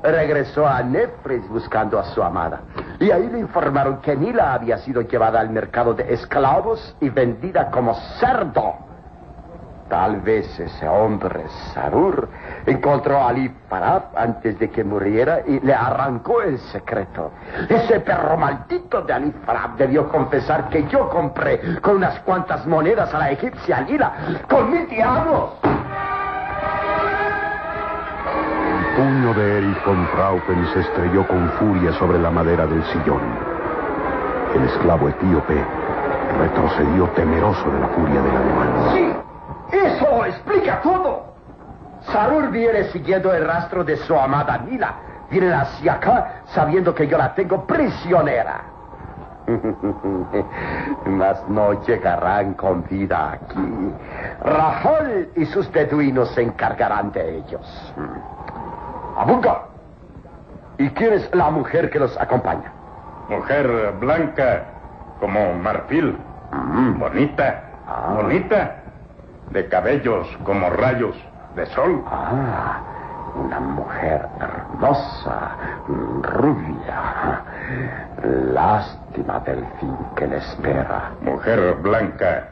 regresó 0.03 0.67
a 0.67 0.83
Nefres 0.83 1.47
buscando 1.49 1.99
a 1.99 2.05
su 2.05 2.23
amada. 2.23 2.63
Y 2.99 3.11
ahí 3.11 3.29
le 3.29 3.39
informaron 3.39 4.01
que 4.01 4.17
Nila 4.17 4.55
había 4.55 4.79
sido 4.79 5.03
llevada 5.03 5.41
al 5.41 5.51
mercado 5.51 5.95
de 5.95 6.13
esclavos 6.15 6.97
y 7.01 7.11
vendida 7.11 7.71
como 7.71 7.95
cerdo. 8.19 8.75
Tal 9.89 10.21
vez 10.21 10.47
ese 10.61 10.89
hombre, 10.89 11.47
Sarur, 11.75 12.29
encontró 12.65 13.19
a 13.21 13.31
Ali 13.31 13.53
Farab 13.69 14.17
antes 14.17 14.57
de 14.61 14.71
que 14.71 14.85
muriera 14.85 15.41
y 15.45 15.59
le 15.59 15.75
arrancó 15.75 16.43
el 16.43 16.61
secreto. 16.61 17.33
Ese 17.69 17.99
perro 17.99 18.37
maldito 18.37 19.03
de 19.03 19.13
Ali 19.13 19.33
Farab 19.45 19.77
debió 19.77 20.09
confesar 20.09 20.69
que 20.69 20.87
yo 20.87 21.09
compré 21.09 21.81
con 21.81 21.97
unas 21.97 22.21
cuantas 22.21 22.65
monedas 22.67 23.13
a 23.13 23.19
la 23.19 23.33
egipcia 23.33 23.81
Lila, 23.81 24.13
con 24.49 24.71
mil 24.71 24.89
diablos. 24.89 25.55
Puño 28.97 29.35
de 29.35 29.58
Erich 29.58 29.85
von 29.85 30.06
Fraufen 30.08 30.67
se 30.73 30.81
estrelló 30.81 31.26
con 31.26 31.49
furia 31.58 31.92
sobre 31.94 32.19
la 32.19 32.31
madera 32.31 32.67
del 32.67 32.83
sillón. 32.85 33.23
El 34.55 34.65
esclavo 34.65 35.08
etíope 35.08 35.65
retrocedió 36.39 37.08
temeroso 37.10 37.71
de 37.71 37.81
la 37.81 37.89
furia 37.89 38.21
del 38.23 38.37
alemán. 38.37 38.69
¡Sí! 38.92 39.76
¡Eso 39.76 40.24
explica 40.26 40.81
todo! 40.81 41.35
Sarur 42.03 42.51
viene 42.51 42.85
siguiendo 42.85 43.33
el 43.33 43.47
rastro 43.47 43.85
de 43.85 43.97
su 43.97 44.15
amada 44.15 44.58
Nila. 44.58 44.94
Viene 45.31 45.53
hacia 45.53 45.94
acá 45.94 46.42
sabiendo 46.47 46.94
que 46.94 47.06
yo 47.06 47.17
la 47.17 47.35
tengo 47.35 47.65
prisionera. 47.65 48.62
Mas 51.06 51.49
no 51.49 51.85
llegarán 51.85 52.55
con 52.55 52.85
vida 52.85 53.33
aquí. 53.33 53.94
Rahol 54.42 55.28
y 55.37 55.44
sus 55.47 55.71
beduinos 55.71 56.31
se 56.35 56.42
encargarán 56.42 57.12
de 57.12 57.39
ellos. 57.39 57.92
Abunga. 59.20 59.65
¿Y 60.78 60.88
quién 60.90 61.12
es 61.12 61.35
la 61.35 61.51
mujer 61.51 61.90
que 61.90 61.99
los 61.99 62.19
acompaña? 62.19 62.72
Mujer 63.28 63.92
blanca 64.01 64.65
como 65.20 65.53
marfil. 65.54 66.17
Bonita. 66.97 67.62
Bonita. 68.15 68.76
De 69.51 69.69
cabellos 69.69 70.26
como 70.44 70.70
rayos 70.70 71.15
de 71.54 71.67
sol. 71.67 72.03
Ah, 72.10 72.81
una 73.35 73.60
mujer 73.60 74.26
hermosa, 74.40 75.51
rubia. 76.22 77.42
Lástima 78.54 79.38
del 79.40 79.62
fin 79.81 79.99
que 80.17 80.28
le 80.28 80.38
espera. 80.38 81.10
Mujer 81.20 81.74
blanca, 81.83 82.49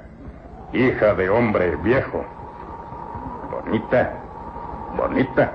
hija 0.74 1.14
de 1.14 1.30
hombre 1.30 1.76
viejo. 1.76 2.22
Bonita, 3.50 4.10
bonita. 4.98 5.50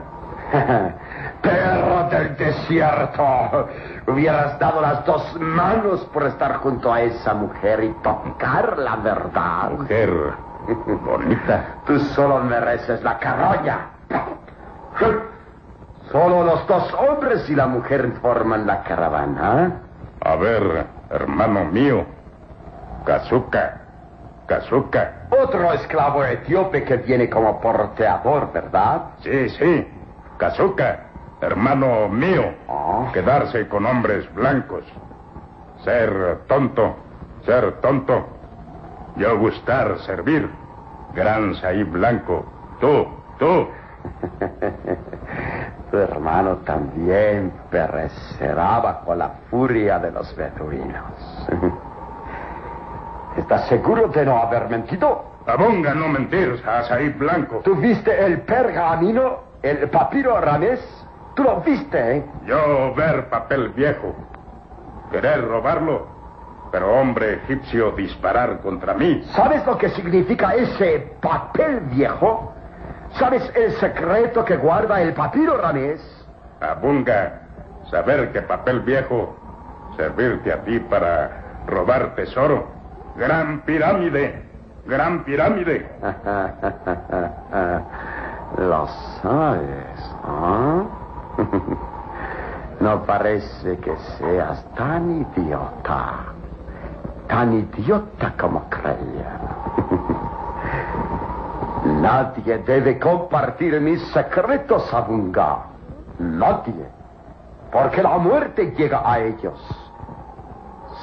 Perro 1.42 2.10
del 2.10 2.38
desierto. 2.38 3.69
Hubieras 4.08 4.60
dado 4.60 4.82
las 4.82 5.06
dos 5.06 5.36
manos 5.40 6.06
por 6.14 6.24
estar 6.24 6.58
junto 6.58 6.94
a 6.94 7.02
esa 7.02 7.34
mujer 7.34 7.84
y 7.84 7.94
tocar 8.03 8.78
la 8.78 8.96
verdad. 8.98 9.72
Mujer 9.72 10.34
bonita. 11.03 11.66
Tú 11.86 12.00
solo 12.00 12.40
mereces 12.40 13.02
la 13.03 13.18
carroña. 13.18 13.90
Solo 16.12 16.44
los 16.44 16.68
dos 16.68 16.94
hombres 16.94 17.50
y 17.50 17.56
la 17.56 17.66
mujer 17.68 18.12
forman 18.22 18.68
la 18.68 18.84
caravana. 18.84 19.82
A 20.22 20.36
ver, 20.36 20.86
hermano 21.10 21.66
mío. 21.66 22.06
Kazuka. 23.06 23.82
Kazuka. 24.46 25.28
Otro 25.32 25.74
esclavo 25.74 26.24
etíope 26.24 26.84
que 26.84 26.98
viene 26.98 27.30
como 27.30 27.60
porteador, 27.60 28.52
¿verdad? 28.53 29.02
Sí, 29.24 29.50
sí. 29.50 29.88
Kazuka. 30.44 31.00
Hermano 31.40 32.10
mío. 32.10 32.44
Quedarse 33.14 33.66
con 33.70 33.86
hombres 33.86 34.28
blancos. 34.34 34.84
Ser 35.86 36.40
tonto. 36.50 36.98
Ser 37.46 37.80
tonto. 37.80 38.28
Yo 39.16 39.38
gustar 39.40 40.00
servir. 40.00 40.50
Gran 41.16 41.56
Saí 41.56 41.84
Blanco. 41.84 42.44
Tú, 42.82 43.08
tú. 43.40 43.70
tu 45.92 45.98
hermano 45.98 46.58
también 46.66 47.54
perecerá 47.70 48.80
bajo 48.80 49.16
la 49.16 49.30
furia 49.50 49.98
de 50.00 50.12
los 50.12 50.36
beduinos. 50.36 51.48
¿Estás 53.38 53.68
seguro 53.68 54.10
de 54.10 54.26
no 54.26 54.40
haber 54.40 54.68
mentido? 54.68 55.24
Abunga 55.48 55.94
no 55.94 56.10
mentir, 56.10 56.62
Saí 56.90 57.10
Blanco. 57.10 57.62
¿Tú 57.64 57.76
viste 57.76 58.26
el 58.26 58.42
pergamino, 58.42 59.53
el 59.63 59.90
papiro 59.90 60.40
ramés? 60.40 60.79
Tú 61.35 61.44
lo 61.44 61.62
viste, 61.62 62.17
¿eh? 62.17 62.26
Yo 62.46 62.94
ver 62.96 63.29
papel 63.29 63.69
viejo. 63.69 64.15
Querer 65.12 65.47
robarlo 65.47 66.13
pero 66.74 66.92
hombre 66.92 67.35
egipcio 67.35 67.92
disparar 67.92 68.60
contra 68.62 68.96
mí. 68.96 69.24
¿Sabes 69.35 69.63
lo 69.63 69.78
que 69.78 69.90
significa 69.90 70.56
ese 70.56 71.08
papel 71.22 71.81
viejo? 71.81 72.51
¿Sabes 73.19 73.47
el 73.56 73.74
secreto 73.74 74.44
que 74.44 74.58
guarda 74.58 74.99
el 74.99 75.13
papiro 75.13 75.56
Ramés? 75.56 76.01
Abunga, 76.62 77.42
saber 77.92 78.31
que 78.31 78.42
papel 78.42 78.79
viejo 78.79 79.38
servirte 79.97 80.51
a 80.51 80.63
ti 80.63 80.79
para 80.79 81.44
robar 81.67 82.15
tesoro. 82.15 82.72
Gran 83.17 83.62
pirámide, 83.62 84.42
gran 84.88 85.24
pirámide. 85.26 85.88
lo 88.58 88.88
sabes, 89.22 90.16
¿ah? 90.24 90.84
no 92.80 93.03
parece 93.03 93.78
que 93.78 93.96
seas 94.18 94.64
tan 94.76 95.26
idiota 95.36 96.34
tan 97.28 97.53
idiota 97.53 98.34
como 98.40 98.69
creía. 98.69 99.40
Nadie 102.02 102.60
debe 102.60 103.00
compartir 103.00 103.80
mis 103.82 104.02
secretos, 104.14 104.94
Abunga. 104.94 105.66
Nadie. 106.19 106.86
Porque 107.72 108.03
la 108.03 108.18
muerte 108.19 108.74
llega 108.78 109.02
a 109.03 109.19
ellos. 109.19 109.60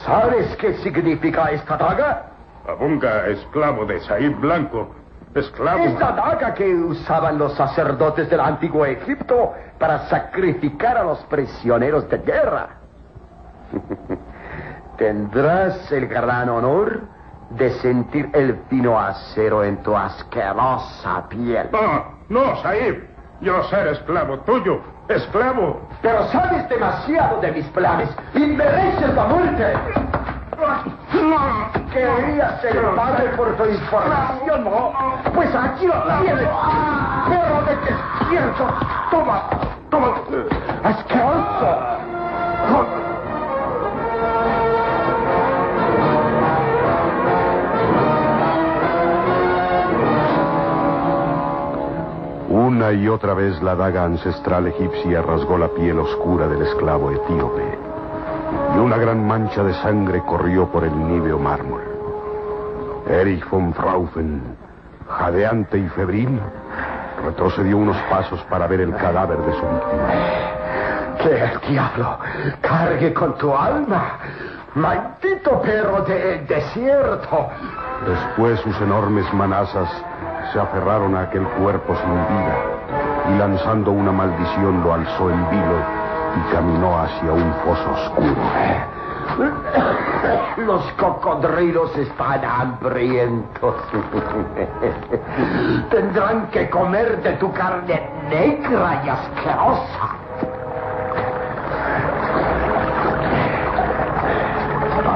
¿Sabes 0.04 0.56
qué 0.56 0.74
significa 0.74 1.50
esta 1.50 1.76
daga? 1.76 2.26
Abunga, 2.68 3.26
esclavo 3.26 3.84
de 3.84 4.00
Said 4.00 4.36
Blanco. 4.36 4.88
Esclavo. 5.34 5.84
Es 5.84 5.98
la 5.98 6.12
daga 6.12 6.54
que 6.54 6.74
usaban 6.74 7.38
los 7.38 7.54
sacerdotes 7.54 8.28
del 8.28 8.40
antiguo 8.40 8.84
Egipto 8.84 9.54
para 9.78 10.08
sacrificar 10.08 10.98
a 10.98 11.04
los 11.04 11.18
prisioneros 11.26 12.08
de 12.08 12.18
guerra. 12.18 12.68
Tendrás 14.96 15.90
el 15.92 16.08
gran 16.08 16.48
honor 16.48 17.00
de 17.50 17.70
sentir 17.80 18.28
el 18.32 18.60
fino 18.68 18.98
acero 18.98 19.64
en 19.64 19.82
tu 19.82 19.96
asquerosa 19.96 21.28
piel. 21.28 21.68
No, 21.72 22.04
no, 22.28 22.56
Said. 22.62 23.10
Yo 23.40 23.62
ser 23.64 23.88
esclavo 23.88 24.40
tuyo. 24.40 24.80
Esclavo. 25.08 25.80
Pero 26.02 26.26
sabes 26.28 26.68
demasiado 26.68 27.40
de 27.40 27.52
mis 27.52 27.66
planes 27.68 28.10
y 28.34 28.40
mereces 28.40 29.14
la 29.14 29.24
muerte. 29.24 29.72
Querías 31.92 32.60
ser 32.60 32.94
padre 32.94 33.30
por 33.36 33.56
tu 33.56 33.64
información, 33.64 34.64
¿no? 34.64 34.92
Pues 35.34 35.54
aquí 35.54 35.86
lo 35.86 35.94
tienes. 36.22 36.48
Perro 37.28 37.62
de 37.64 37.76
despierto. 37.76 38.68
Toma, 39.10 39.42
toma. 39.90 40.14
Asqueroso. 40.84 42.00
Una 52.48 52.92
y 52.92 53.08
otra 53.08 53.34
vez 53.34 53.60
la 53.62 53.74
daga 53.74 54.04
ancestral 54.04 54.66
egipcia 54.68 55.22
rasgó 55.22 55.58
la 55.58 55.68
piel 55.68 55.98
oscura 55.98 56.46
del 56.46 56.62
esclavo 56.62 57.10
etíope. 57.10 57.89
Y 58.74 58.78
una 58.78 58.96
gran 58.96 59.26
mancha 59.26 59.62
de 59.62 59.74
sangre 59.74 60.22
corrió 60.26 60.66
por 60.66 60.84
el 60.84 60.96
níveo 61.08 61.38
mármol. 61.38 61.82
Erich 63.08 63.48
von 63.48 63.74
Fraufen, 63.74 64.42
jadeante 65.08 65.78
y 65.78 65.88
febril, 65.88 66.40
retrocedió 67.24 67.76
unos 67.76 67.96
pasos 68.08 68.40
para 68.48 68.66
ver 68.66 68.80
el 68.80 68.94
cadáver 68.94 69.38
de 69.38 69.52
su 69.52 69.62
víctima. 69.62 70.08
Que 71.22 71.44
el 71.44 71.60
diablo 71.68 72.18
cargue 72.60 73.12
con 73.12 73.36
tu 73.36 73.54
alma. 73.54 74.18
Maldito 74.74 75.60
perro 75.62 76.02
del 76.02 76.46
desierto. 76.46 77.48
Después 78.06 78.60
sus 78.60 78.80
enormes 78.80 79.32
manazas 79.34 79.90
se 80.52 80.60
aferraron 80.60 81.16
a 81.16 81.22
aquel 81.22 81.44
cuerpo 81.44 81.94
sin 81.96 82.12
vida 82.12 82.56
y 83.28 83.38
lanzando 83.38 83.90
una 83.90 84.12
maldición 84.12 84.82
lo 84.82 84.94
alzó 84.94 85.30
en 85.30 85.50
vilo 85.50 85.99
y 86.36 86.54
caminó 86.54 86.98
hacia 86.98 87.32
un 87.32 87.54
foso 87.64 87.90
oscuro. 87.90 88.36
Los 90.58 90.82
cocodrilos 90.92 91.96
están 91.96 92.44
hambrientos. 92.44 93.76
Tendrán 95.90 96.48
que 96.48 96.68
comer 96.68 97.22
de 97.22 97.32
tu 97.32 97.52
carne 97.52 98.10
negra 98.28 99.02
y 99.04 99.08
asquerosa. 99.08 100.16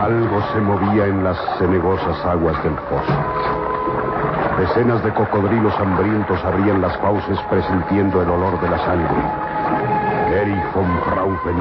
Algo 0.04 0.42
se 0.52 0.60
movía 0.60 1.06
en 1.06 1.24
las 1.24 1.38
cenegosas 1.58 2.24
aguas 2.26 2.62
del 2.62 2.76
foso. 2.76 3.14
Decenas 4.58 5.02
de 5.02 5.12
cocodrilos 5.12 5.74
hambrientos 5.80 6.42
abrían 6.44 6.80
las 6.80 6.96
fauces 6.98 7.38
presintiendo 7.50 8.22
el 8.22 8.30
olor 8.30 8.60
de 8.60 8.68
la 8.70 8.78
sangre. 8.78 9.53
Erich 10.34 10.74
von 10.74 11.00
Fraufen 11.04 11.56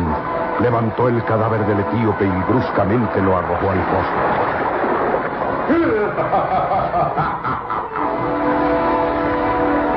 levantó 0.60 1.08
el 1.08 1.24
cadáver 1.26 1.66
del 1.66 1.80
etíope 1.82 2.26
y 2.26 2.52
bruscamente 2.52 3.22
lo 3.22 3.38
arrojó 3.38 3.72
al 3.72 3.84
foso. 3.84 4.14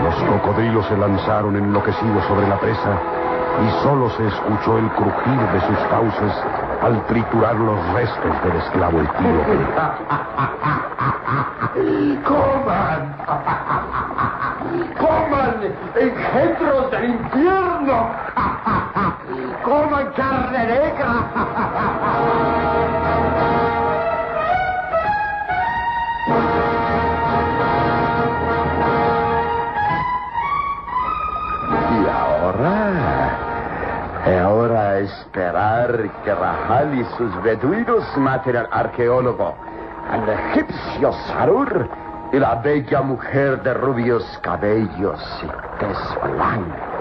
Los 0.04 0.14
cocodrilos 0.24 0.86
se 0.86 0.96
lanzaron 0.96 1.56
enloquecidos 1.56 2.24
sobre 2.26 2.48
la 2.48 2.56
presa 2.56 3.00
y 3.64 3.82
solo 3.82 4.10
se 4.10 4.26
escuchó 4.26 4.78
el 4.78 4.88
crujir 4.90 5.40
de 5.52 5.60
sus 5.60 5.78
fauces 5.90 6.32
al 6.82 7.06
triturar 7.06 7.54
los 7.56 7.92
restos 7.92 8.42
del 8.44 8.56
esclavo 8.56 9.00
etíope. 9.00 9.58
¡Coman! 12.24 13.16
¡Coman 14.98 15.54
engendros 15.94 16.90
del 16.90 17.04
infierno! 17.10 18.10
¡Coman 19.64 20.12
carne 20.16 20.66
negra! 20.66 21.26
Esperar 34.98 36.10
que 36.24 36.34
Rahal 36.34 36.98
y 36.98 37.04
sus 37.16 37.42
beduinos 37.42 38.04
maten 38.16 38.56
al 38.56 38.68
arqueólogo, 38.70 39.54
al 40.10 40.28
egipcio 40.28 41.12
Sarur 41.28 41.88
y 42.32 42.38
la 42.38 42.56
bella 42.56 43.02
mujer 43.02 43.62
de 43.62 43.74
rubios 43.74 44.24
cabellos 44.42 45.20
y 45.42 45.78
tez 45.78 45.98
blanca. 46.22 46.96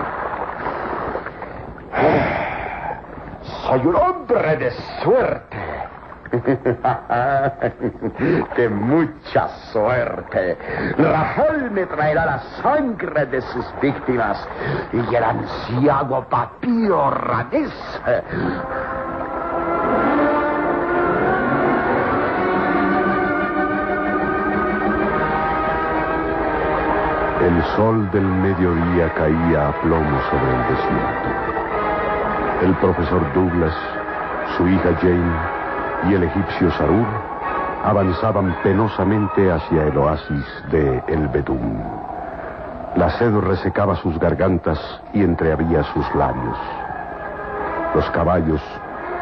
Soy 3.41 3.85
un 3.85 3.95
hombre 3.95 4.57
de 4.57 4.71
suerte. 5.03 5.94
de 8.57 8.69
mucha 8.69 9.47
suerte. 9.71 10.57
Rahal 10.97 11.71
me 11.71 11.85
traerá 11.85 12.25
la 12.25 12.39
sangre 12.61 13.25
de 13.27 13.39
sus 13.41 13.65
víctimas 13.81 14.45
y 14.91 15.15
el 15.15 15.23
anciano 15.23 16.27
papiro 16.29 17.11
Radés 17.11 17.71
El 27.41 27.63
sol 27.75 28.09
del 28.11 28.25
mediodía 28.25 29.13
caía 29.13 29.67
a 29.67 29.81
plomo 29.81 30.21
sobre 30.31 30.55
el 30.55 30.67
desierto. 30.67 31.29
El 32.63 32.73
profesor 32.75 33.33
Douglas, 33.33 33.75
su 34.57 34.67
hija 34.67 34.95
Jane 35.01 35.54
y 36.09 36.13
el 36.13 36.23
egipcio 36.23 36.71
Sarur 36.71 37.07
avanzaban 37.83 38.55
penosamente 38.63 39.51
hacia 39.51 39.83
el 39.83 39.97
oasis 39.97 40.45
de 40.71 41.03
El 41.07 41.27
Bedum. 41.27 41.83
La 42.95 43.09
sed 43.17 43.33
resecaba 43.35 43.95
sus 43.97 44.17
gargantas 44.19 44.79
y 45.13 45.23
entreabría 45.23 45.83
sus 45.93 46.15
labios. 46.15 46.57
Los 47.93 48.09
caballos, 48.11 48.61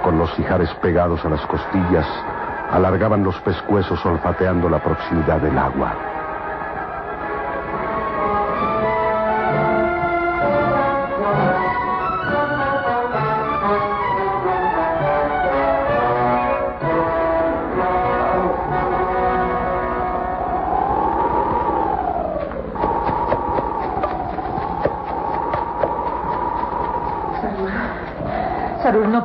con 0.04 0.18
los 0.18 0.38
ijares 0.40 0.70
pegados 0.76 1.24
a 1.26 1.30
las 1.30 1.46
costillas, 1.48 2.08
alargaban 2.72 3.24
los 3.24 3.40
pescuezos 3.42 4.04
olfateando 4.06 4.70
la 4.70 4.80
proximidad 4.80 5.42
del 5.42 5.58
agua. 5.58 6.13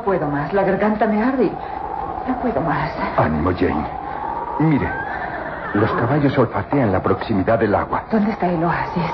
Puedo 0.09 0.27
más. 0.27 0.51
La 0.53 0.63
garganta 0.63 1.05
me 1.05 1.21
arde. 1.21 1.45
y 1.45 1.51
No 2.27 2.35
puedo 2.41 2.59
más. 2.61 2.91
Ánimo, 3.15 3.51
Jane. 3.55 3.85
Mire, 4.57 4.89
los 5.75 5.91
caballos 5.91 6.35
olfatean 6.35 6.91
la 6.91 6.99
proximidad 6.99 7.59
del 7.59 7.75
agua. 7.75 8.05
¿Dónde 8.11 8.31
está 8.31 8.47
el 8.47 8.63
oasis? 8.63 9.11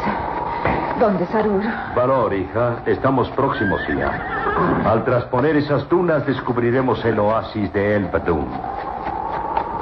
¿Dónde, 0.98 1.26
Sarur? 1.26 1.62
Valor, 1.94 2.34
hija. 2.34 2.78
Estamos 2.86 3.30
próximos 3.32 3.82
ya. 3.90 4.90
Al 4.90 5.04
trasponer 5.04 5.58
esas 5.58 5.88
dunas 5.90 6.26
descubriremos 6.26 7.04
el 7.04 7.20
oasis 7.20 7.74
de 7.74 7.98
El 7.98 8.06
Badum. 8.06 8.46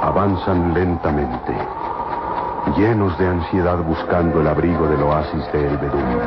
Avanzan 0.01 0.73
lentamente, 0.73 1.53
llenos 2.75 3.15
de 3.19 3.27
ansiedad 3.27 3.77
buscando 3.77 4.41
el 4.41 4.47
abrigo 4.47 4.87
del 4.87 5.03
oasis 5.03 5.51
de 5.51 5.67
El 5.67 5.77
Bedum. 5.77 6.17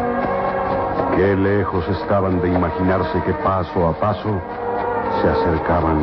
Qué 1.17 1.35
lejos 1.35 1.89
estaban 1.89 2.41
de 2.41 2.49
imaginarse 2.53 3.21
que 3.23 3.33
paso 3.33 3.89
a 3.89 3.93
paso 3.95 4.41
se 5.27 5.33
acercaban 5.33 6.01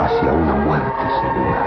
hacia 0.00 0.32
una 0.32 0.54
muerte 0.54 1.04
segura. 1.20 1.62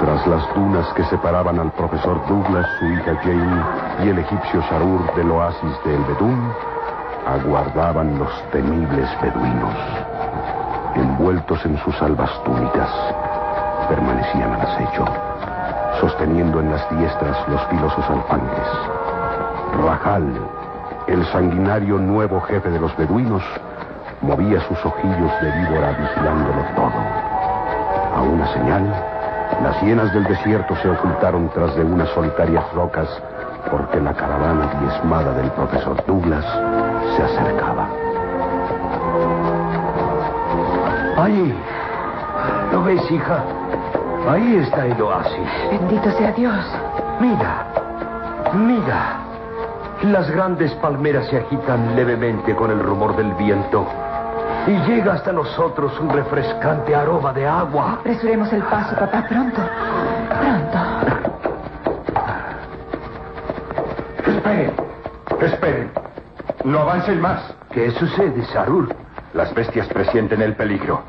Tras 0.00 0.26
las 0.26 0.54
dunas 0.56 0.92
que 0.94 1.04
separaban 1.04 1.60
al 1.60 1.70
profesor 1.72 2.20
Douglas, 2.26 2.66
su 2.80 2.86
hija 2.86 3.14
Jane 3.22 3.62
y 4.04 4.08
el 4.08 4.18
egipcio 4.18 4.60
Sarur 4.62 5.14
del 5.14 5.30
oasis 5.30 5.84
de 5.84 5.94
El 5.94 6.04
Bedum, 6.04 6.52
aguardaban 7.26 8.18
los 8.18 8.50
temibles 8.50 9.08
beduinos. 9.22 9.76
envueltos 10.96 11.64
en 11.66 11.78
sus 11.78 11.94
albas 12.02 12.30
túnicas, 12.42 12.90
permanecían 13.88 14.52
al 14.52 14.62
acecho, 14.62 15.04
sosteniendo 16.00 16.58
en 16.58 16.72
las 16.72 16.90
diestras 16.90 17.36
los 17.48 17.62
filosos 17.66 18.04
alfanjes. 18.10 18.68
Rajal, 19.84 20.32
el 21.06 21.24
sanguinario 21.26 21.98
nuevo 21.98 22.40
jefe 22.42 22.70
de 22.70 22.80
los 22.80 22.96
beduinos, 22.96 23.42
movía 24.22 24.60
sus 24.68 24.84
ojillos 24.84 25.30
de 25.40 25.50
víbora 25.52 25.92
vigilándolo 25.92 26.62
todo. 26.74 27.00
A 28.16 28.22
una 28.22 28.46
señal, 28.52 28.82
las 29.62 29.80
hienas 29.82 30.12
del 30.12 30.24
desierto 30.24 30.74
se 30.76 30.90
ocultaron 30.90 31.48
tras 31.50 31.74
de 31.76 31.84
unas 31.84 32.08
solitarias 32.10 32.64
rocas 32.74 33.08
porque 33.70 34.00
la 34.00 34.14
caravana 34.14 34.68
diezmada 34.80 35.32
del 35.32 35.50
profesor 35.52 36.04
Douglas 36.06 36.44
se 37.16 37.22
acercaba. 37.22 37.88
Ahí. 41.16 41.54
¿Lo 42.72 42.82
ves, 42.84 43.10
hija? 43.10 43.42
Ahí 44.28 44.56
está 44.56 44.86
el 44.86 45.00
oasis. 45.00 45.48
Bendito 45.70 46.10
sea 46.12 46.32
Dios. 46.32 46.64
Mira, 47.20 47.66
mira. 48.54 49.25
Las 50.02 50.30
grandes 50.30 50.72
palmeras 50.74 51.26
se 51.28 51.38
agitan 51.38 51.96
levemente 51.96 52.54
con 52.54 52.70
el 52.70 52.80
rumor 52.80 53.16
del 53.16 53.32
viento. 53.34 53.86
Y 54.66 54.72
llega 54.90 55.14
hasta 55.14 55.32
nosotros 55.32 55.98
un 55.98 56.10
refrescante 56.10 56.94
aroma 56.94 57.32
de 57.32 57.46
agua. 57.46 57.94
Apresuremos 58.00 58.52
el 58.52 58.62
paso, 58.64 58.94
papá, 58.94 59.24
pronto. 59.26 59.62
Pronto. 60.28 60.78
Esperen, 64.26 64.72
esperen. 65.40 65.90
No 66.64 66.80
avancen 66.80 67.20
más. 67.20 67.54
¿Qué 67.70 67.90
sucede, 67.92 68.44
Sarul? 68.46 68.94
Las 69.32 69.54
bestias 69.54 69.88
presienten 69.88 70.42
el 70.42 70.54
peligro. 70.56 71.02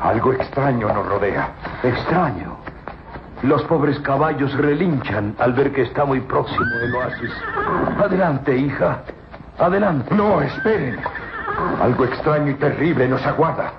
Algo 0.00 0.32
extraño 0.32 0.88
nos 0.92 1.06
rodea. 1.06 1.50
Extraño. 1.84 2.56
Los 3.42 3.62
pobres 3.64 4.00
caballos 4.00 4.52
relinchan 4.54 5.36
al 5.38 5.52
ver 5.52 5.72
que 5.72 5.82
está 5.82 6.04
muy 6.04 6.20
próximo 6.20 6.66
el 6.82 6.94
oasis. 6.96 7.32
Adelante, 8.04 8.56
hija. 8.56 8.98
Adelante. 9.58 10.14
No, 10.14 10.40
esperen. 10.40 10.98
Algo 11.82 12.04
extraño 12.04 12.52
y 12.52 12.54
terrible 12.54 13.08
nos 13.08 13.24
aguarda. 13.26 13.72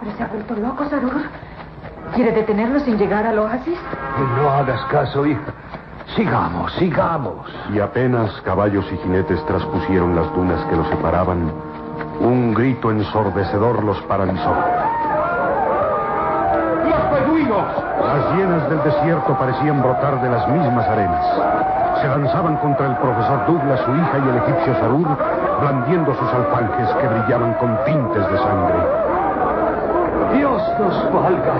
¿Pero 0.00 0.16
se 0.16 0.22
ha 0.22 0.26
vuelto 0.26 0.54
loco, 0.54 0.88
Sarur? 0.88 1.22
¿Quiere 2.14 2.32
detenerlo 2.32 2.80
sin 2.80 2.98
llegar 2.98 3.26
al 3.26 3.38
oasis? 3.38 3.78
No 4.36 4.50
hagas 4.50 4.80
caso, 4.86 5.26
hija. 5.26 5.52
Sigamos, 6.14 6.72
sigamos. 6.74 7.46
Y 7.72 7.80
apenas 7.80 8.30
caballos 8.42 8.86
y 8.92 8.96
jinetes 8.98 9.44
traspusieron 9.46 10.14
las 10.14 10.32
dunas 10.34 10.64
que 10.66 10.76
los 10.76 10.88
separaban, 10.88 11.52
un 12.20 12.54
grito 12.54 12.90
ensordecedor 12.90 13.82
los 13.82 14.00
paralizó. 14.02 14.54
¡Los 16.84 17.10
beduinos! 17.12 17.66
Las 18.00 18.36
hienas 18.36 18.70
del 18.70 18.82
desierto 18.84 19.36
parecían 19.38 19.82
brotar 19.82 20.22
de 20.22 20.30
las 20.30 20.48
mismas 20.48 20.86
arenas. 20.88 21.65
Se 22.00 22.08
lanzaban 22.08 22.56
contra 22.56 22.86
el 22.86 22.96
profesor 22.96 23.46
Douglas, 23.46 23.80
su 23.80 23.90
hija 23.94 24.18
y 24.18 24.28
el 24.28 24.36
egipcio 24.36 24.74
Sarur, 24.74 25.08
blandiendo 25.60 26.14
sus 26.14 26.32
alfanjes 26.32 26.88
que 27.00 27.08
brillaban 27.08 27.54
con 27.54 27.78
tintes 27.84 28.30
de 28.30 28.38
sangre. 28.38 28.78
Dios 30.34 30.62
nos 30.78 31.12
valga. 31.12 31.54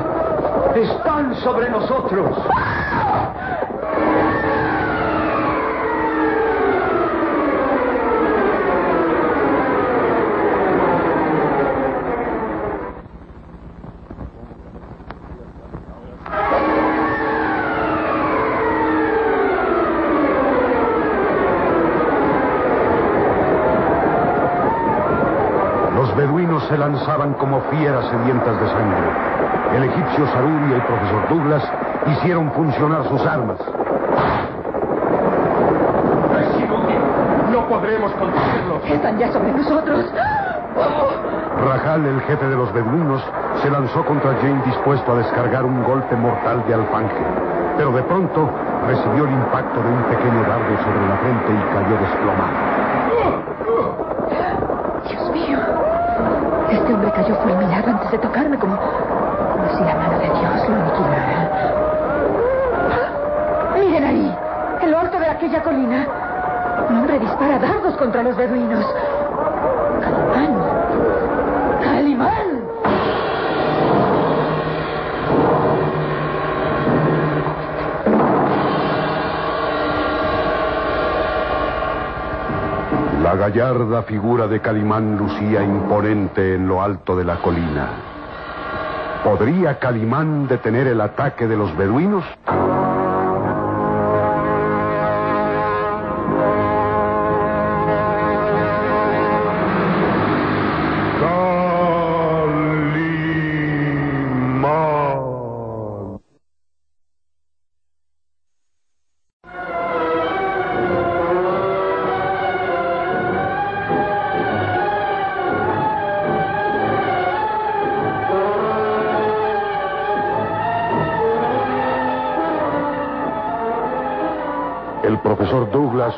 Están 0.75 1.35
sobre 1.37 1.71
nosotros. 1.71 2.37
Fieras 27.71 28.05
sedientas 28.07 28.61
de 28.61 28.69
sangre. 28.69 29.37
El 29.77 29.85
egipcio 29.85 30.27
Sarur 30.29 30.61
y 30.71 30.73
el 30.75 30.83
profesor 30.83 31.29
Douglas 31.29 31.73
hicieron 32.07 32.53
funcionar 32.53 33.05
sus 33.05 33.27
armas. 33.27 33.59
Es 36.41 36.61
inútil. 36.61 36.99
No 37.53 37.69
podremos 37.69 38.13
contenerlos. 38.13 38.85
Están 38.85 39.19
ya 39.19 39.33
sobre 39.33 39.53
nosotros. 39.53 40.13
Rajal, 41.65 42.07
el 42.07 42.21
jefe 42.23 42.47
de 42.47 42.57
los 42.57 42.73
beduinos, 42.73 43.23
se 43.63 43.71
lanzó 43.71 44.05
contra 44.05 44.35
Jane 44.35 44.63
dispuesto 44.65 45.13
a 45.13 45.17
descargar 45.17 45.65
un 45.65 45.83
golpe 45.85 46.15
mortal 46.15 46.63
de 46.67 46.75
alfanje. 46.75 47.25
Pero 47.77 47.93
de 47.93 48.03
pronto 48.05 48.49
recibió 48.87 49.25
el 49.25 49.33
impacto 49.33 49.83
de 49.83 49.89
un 49.89 50.03
pequeño 50.05 50.43
dardo 50.43 50.77
sobre 50.85 51.09
la 51.09 51.17
frente 51.17 51.53
y 51.53 51.75
cayó 51.75 51.97
desplomado. 51.99 52.77
Dios 55.09 55.31
mío. 55.31 55.59
Este 56.71 56.86
hombre 56.97 57.13
cayó 57.13 57.35
fulminado 57.37 57.91
antes 57.91 58.11
de 58.11 58.19
tocarme 58.19 58.59
como, 58.59 58.77
como 58.77 59.69
si 59.77 59.85
la 59.85 59.95
mano 59.97 60.19
de 60.19 60.25
Dios 60.25 60.69
lo 60.69 60.75
aniquilara. 60.77 61.51
Miren 63.75 64.05
ahí, 64.05 64.39
en 64.81 64.91
lo 64.91 64.99
alto 64.99 65.19
de 65.19 65.29
aquella 65.29 65.63
colina. 65.63 66.07
Un 66.89 66.99
hombre 66.99 67.19
dispara 67.19 67.59
dardos 67.59 67.97
contra 67.97 68.23
los 68.23 68.35
beduinos. 68.37 68.85
Gallarda 83.49 84.03
figura 84.03 84.49
de 84.49 84.61
Calimán 84.61 85.17
lucía 85.17 85.63
imponente 85.63 86.57
en 86.57 86.67
lo 86.67 86.83
alto 86.83 87.17
de 87.17 87.25
la 87.25 87.37
colina. 87.37 87.91
¿Podría 89.23 89.79
Calimán 89.79 90.49
detener 90.49 90.89
el 90.89 91.01
ataque 91.01 91.47
de 91.47 91.57
los 91.57 91.77
beduinos? 91.77 92.25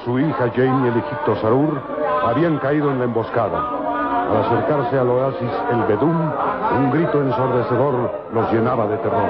Su 0.08 0.18
hija 0.18 0.50
Jane 0.56 0.86
y 0.86 0.88
el 0.88 0.96
egipto 0.96 1.36
Sarur 1.36 1.78
habían 2.26 2.56
caído 2.60 2.90
en 2.90 2.98
la 2.98 3.04
emboscada. 3.04 3.60
Al 4.30 4.36
acercarse 4.38 4.98
al 4.98 5.10
oasis 5.10 5.50
El 5.70 5.82
Bedún, 5.82 6.32
un 6.78 6.90
grito 6.92 7.20
ensordecedor 7.20 8.10
los 8.32 8.50
llenaba 8.50 8.86
de 8.86 8.96
terror. 8.96 9.28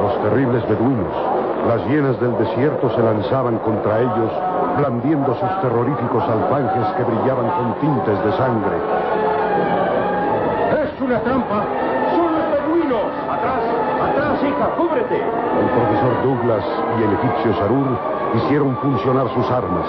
Los 0.00 0.22
terribles 0.22 0.66
beduinos, 0.66 1.14
las 1.68 1.86
hienas 1.88 2.18
del 2.20 2.38
desierto 2.38 2.88
se 2.96 3.02
lanzaban 3.02 3.58
contra 3.58 4.00
ellos, 4.00 4.32
blandiendo 4.78 5.34
sus 5.34 5.60
terroríficos 5.60 6.24
alfanjes 6.24 6.86
que 6.96 7.04
brillaban 7.04 7.50
con 7.50 7.74
tintes 7.80 8.24
de 8.24 8.32
sangre. 8.38 8.91
Douglas 16.22 16.64
y 16.98 17.02
el 17.02 17.12
egipcio 17.12 17.54
Sarur 17.58 17.86
hicieron 18.34 18.76
funcionar 18.76 19.28
sus 19.34 19.50
armas. 19.50 19.86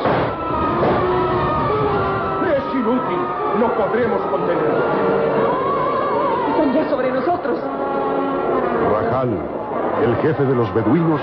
¡Es 2.57 2.75
inútil! 2.75 3.19
No 3.59 3.67
podremos 3.73 4.21
contenerlos. 4.23 4.83
Están 6.49 6.73
ya 6.73 6.89
sobre 6.89 7.11
nosotros. 7.11 7.59
Rajal, 8.91 9.29
el 10.03 10.15
jefe 10.17 10.43
de 10.43 10.55
los 10.55 10.73
beduinos, 10.73 11.21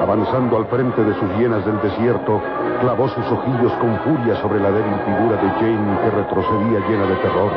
avanzando 0.00 0.56
al 0.56 0.66
frente 0.66 1.02
de 1.02 1.14
sus 1.14 1.30
hienas 1.36 1.64
del 1.66 1.80
desierto, 1.82 2.40
clavó 2.80 3.08
sus 3.08 3.26
ojillos 3.30 3.72
con 3.80 3.98
furia 4.00 4.36
sobre 4.40 4.60
la 4.60 4.70
débil 4.70 4.94
figura 5.04 5.36
de 5.36 5.48
Jane 5.58 5.98
que 6.00 6.10
retrocedía 6.10 6.80
llena 6.88 7.06
de 7.06 7.16
terror. 7.16 7.50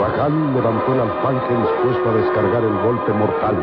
Rajal 0.00 0.54
levantó 0.54 0.94
el 0.94 1.00
alfanje 1.00 1.54
dispuesto 1.56 2.10
a 2.10 2.14
descargar 2.14 2.64
el 2.64 2.78
golpe 2.82 3.12
mortal. 3.12 3.56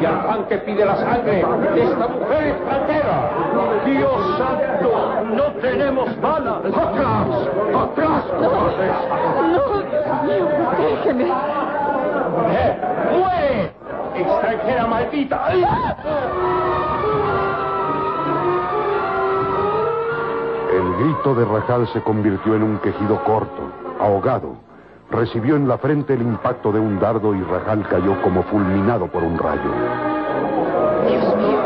Y 0.00 0.04
al 0.06 0.24
pan 0.24 0.44
que 0.48 0.58
pide 0.58 0.84
la 0.84 0.96
sangre 0.96 1.44
de 1.74 1.82
esta 1.82 2.08
mujer 2.08 2.46
extranjera. 2.48 3.30
Dios 3.84 4.38
santo, 4.38 4.90
no 5.34 5.44
tenemos 5.60 6.20
balas. 6.20 6.64
¡Atrás! 6.64 7.26
¡Atrás! 7.74 8.24
No, 9.52 9.64
déjeme. 10.78 11.24
¡Eh! 12.50 12.80
¡Muere! 13.12 13.72
¡Extranjera 14.14 14.86
maldita! 14.86 15.52
El 20.72 20.96
grito 20.96 21.34
de 21.34 21.44
Rajal 21.44 21.88
se 21.88 22.00
convirtió 22.02 22.54
en 22.54 22.62
un 22.62 22.78
quejido 22.78 23.22
corto, 23.24 23.70
ahogado. 23.98 24.56
Recibió 25.10 25.56
en 25.56 25.66
la 25.66 25.76
frente 25.76 26.14
el 26.14 26.22
impacto 26.22 26.70
de 26.70 26.78
un 26.78 27.00
dardo 27.00 27.34
y 27.34 27.42
Rajal 27.42 27.84
cayó 27.88 28.22
como 28.22 28.44
fulminado 28.44 29.08
por 29.08 29.24
un 29.24 29.36
rayo. 29.36 29.70
Dios 31.08 31.36
mío, 31.36 31.58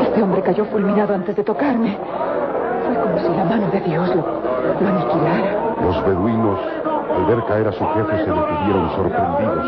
este 0.00 0.22
hombre 0.22 0.42
cayó 0.42 0.64
fulminado 0.66 1.14
antes 1.14 1.34
de 1.34 1.42
tocarme. 1.42 1.98
Fue 2.86 3.02
como 3.02 3.18
si 3.18 3.36
la 3.36 3.44
mano 3.44 3.68
de 3.68 3.80
Dios 3.80 4.08
lo, 4.14 4.22
lo 4.80 4.88
aniquilara. 4.88 5.74
Los 5.82 6.06
beduinos, 6.06 6.60
al 7.16 7.26
ver 7.26 7.44
caer 7.46 7.66
a 7.66 7.72
su 7.72 7.84
jefe, 7.84 8.16
se 8.24 8.30
detuvieron 8.30 8.90
sorprendidos. 8.94 9.66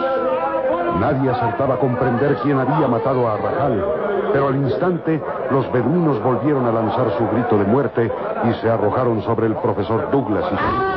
Nadie 1.01 1.31
acertaba 1.31 1.75
a 1.75 1.79
comprender 1.79 2.37
quién 2.45 2.61
había 2.61 2.87
matado 2.87 3.29
a 3.29 3.37
Rajal, 3.37 3.85
pero 4.33 4.49
al 4.49 4.57
instante 4.57 5.21
los 5.51 5.71
beduinos 5.73 6.23
volvieron 6.23 6.65
a 6.67 6.73
lanzar 6.73 7.11
su 7.19 7.27
grito 7.29 7.59
de 7.59 7.65
muerte 7.65 8.13
y 8.45 8.53
se 8.61 8.71
arrojaron 8.71 9.21
sobre 9.23 9.49
el 9.49 9.57
profesor 9.57 10.09
Douglas 10.13 10.45
y 10.53 10.94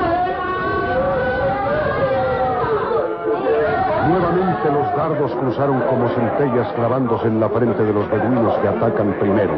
Nuevamente 4.08 4.72
los 4.72 4.96
dardos 4.96 5.32
cruzaron 5.36 5.82
como 5.82 6.08
centellas 6.10 6.72
clavándose 6.74 7.28
en 7.28 7.40
la 7.40 7.50
frente 7.50 7.84
de 7.84 7.94
los 7.94 8.10
beduinos 8.10 8.58
que 8.60 8.68
atacan 8.68 9.14
primero, 9.20 9.54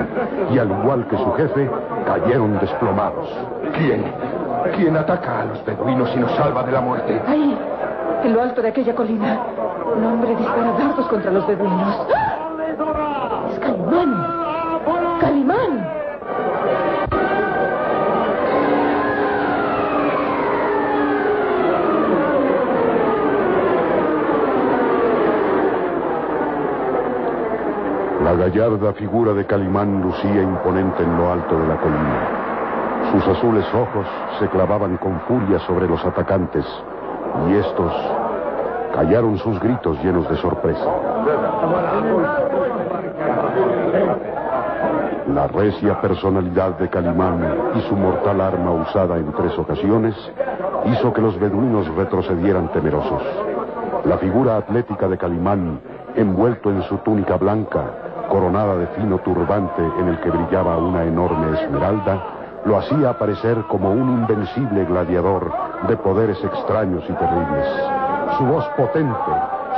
y 0.51 0.58
al 0.58 0.72
igual 0.72 1.08
que 1.08 1.17
su 1.17 1.32
jefe, 1.33 1.69
cayeron 2.06 2.60
desplomados. 2.60 3.30
¿Quién? 3.78 4.03
¿Quién 4.76 4.98
ataca 4.98 5.42
a 5.42 5.46
los 5.46 5.64
beduinos 5.65 6.10
y 6.15 6.19
nos 6.19 6.32
salva 6.32 6.64
de 6.64 6.72
la 6.72 6.82
muerte? 6.82 7.22
Ahí, 7.28 7.58
en 8.24 8.33
lo 8.33 8.42
alto 8.42 8.62
de 8.62 8.69
aquella 8.69 8.96
colina, 8.96 9.40
un 9.96 10.06
hombre 10.06 10.35
dispara 10.35 10.72
dardos 10.80 11.08
contra 11.08 11.32
los 11.32 11.46
beduinos. 11.46 12.08
Gallarda 28.49 28.94
figura 28.94 29.33
de 29.33 29.46
Calimán 29.46 30.01
lucía 30.01 30.42
imponente 30.42 31.03
en 31.03 31.17
lo 31.17 31.32
alto 31.32 31.60
de 31.60 31.67
la 31.67 31.78
colina. 31.78 33.12
Sus 33.12 33.28
azules 33.28 33.65
ojos 33.76 34.08
se 34.40 34.48
clavaban 34.48 34.98
con 34.98 35.19
furia 35.22 35.60
sobre 35.67 35.88
los 35.88 36.03
atacantes 36.03 36.65
y 37.48 37.56
estos 37.56 37.94
callaron 38.96 39.38
sus 39.38 39.60
gritos 39.60 40.03
llenos 40.03 40.28
de 40.30 40.38
sorpresa. 40.38 40.85
La 45.28 45.48
recia 45.48 46.01
personalidad 46.01 46.72
de 46.80 46.90
Calimán 46.90 47.72
y 47.76 47.82
su 47.82 47.96
mortal 47.96 48.42
arma 48.42 48.72
usada 48.72 49.17
en 49.17 49.32
tres 49.33 49.58
ocasiones 49.60 50.15
hizo 50.85 51.14
que 51.14 51.22
los 51.22 51.40
beduinos 51.40 51.88
retrocedieran 51.96 52.72
temerosos. 52.72 53.22
La 54.06 54.17
figura 54.17 54.58
atlética 54.58 55.08
de 55.08 55.19
Calimán, 55.19 55.82
envuelto 56.15 56.72
en 56.72 56.82
su 56.83 56.98
túnica 56.98 57.38
blanca, 57.38 58.09
coronada 58.29 58.76
de 58.78 58.88
fino 58.88 59.17
turbante 59.19 59.81
en 59.99 60.08
el 60.08 60.19
que 60.22 60.29
brillaba 60.29 60.78
una 60.78 61.03
enorme 61.03 61.60
esmeralda, 61.60 62.24
lo 62.65 62.78
hacía 62.78 63.10
aparecer 63.10 63.58
como 63.67 63.92
un 63.92 64.10
invencible 64.10 64.85
gladiador 64.85 65.51
de 65.88 65.97
poderes 65.97 66.42
extraños 66.44 67.03
y 67.08 67.13
terribles. 67.13 67.67
Su 68.38 68.45
voz 68.45 68.65
potente, 68.78 69.31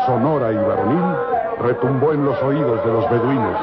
sonora 0.05 0.51
y 0.51 0.57
varonil 0.57 1.15
retumbó 1.61 2.13
en 2.13 2.25
los 2.25 2.41
oídos 2.43 2.83
de 2.83 2.91
los 2.91 3.09
beduinos. 3.09 3.57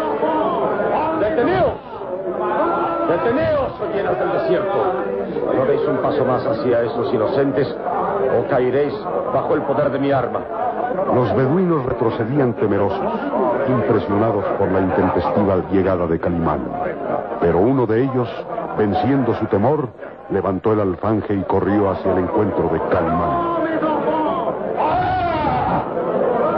¡Deteneos! 1.20 1.74
¡Deteneos, 3.08 3.72
llenas 3.94 4.18
del 4.18 4.32
desierto! 4.32 4.98
No 5.54 5.64
deis 5.64 5.82
un 5.88 5.96
paso 5.98 6.24
más 6.24 6.46
hacia 6.46 6.82
esos 6.82 7.12
inocentes 7.12 7.76
o 8.38 8.48
caeréis 8.48 8.94
bajo 9.32 9.54
el 9.54 9.62
poder 9.62 9.90
de 9.90 9.98
mi 9.98 10.12
arma. 10.12 10.40
Los 11.14 11.34
beduinos 11.34 11.84
retrocedían 11.86 12.54
temerosos, 12.54 13.17
impresionados 13.68 14.44
por 14.58 14.70
la 14.70 14.80
intempestiva 14.80 15.56
llegada 15.70 16.06
de 16.06 16.18
Calimán. 16.18 16.60
Pero 17.40 17.58
uno 17.58 17.86
de 17.86 18.02
ellos, 18.02 18.28
venciendo 18.76 19.34
su 19.34 19.46
temor, 19.46 19.88
levantó 20.30 20.72
el 20.72 20.80
alfanje 20.80 21.34
y 21.34 21.42
corrió 21.44 21.90
hacia 21.90 22.12
el 22.12 22.18
encuentro 22.18 22.68
de 22.68 22.80
Calimán. 22.90 23.58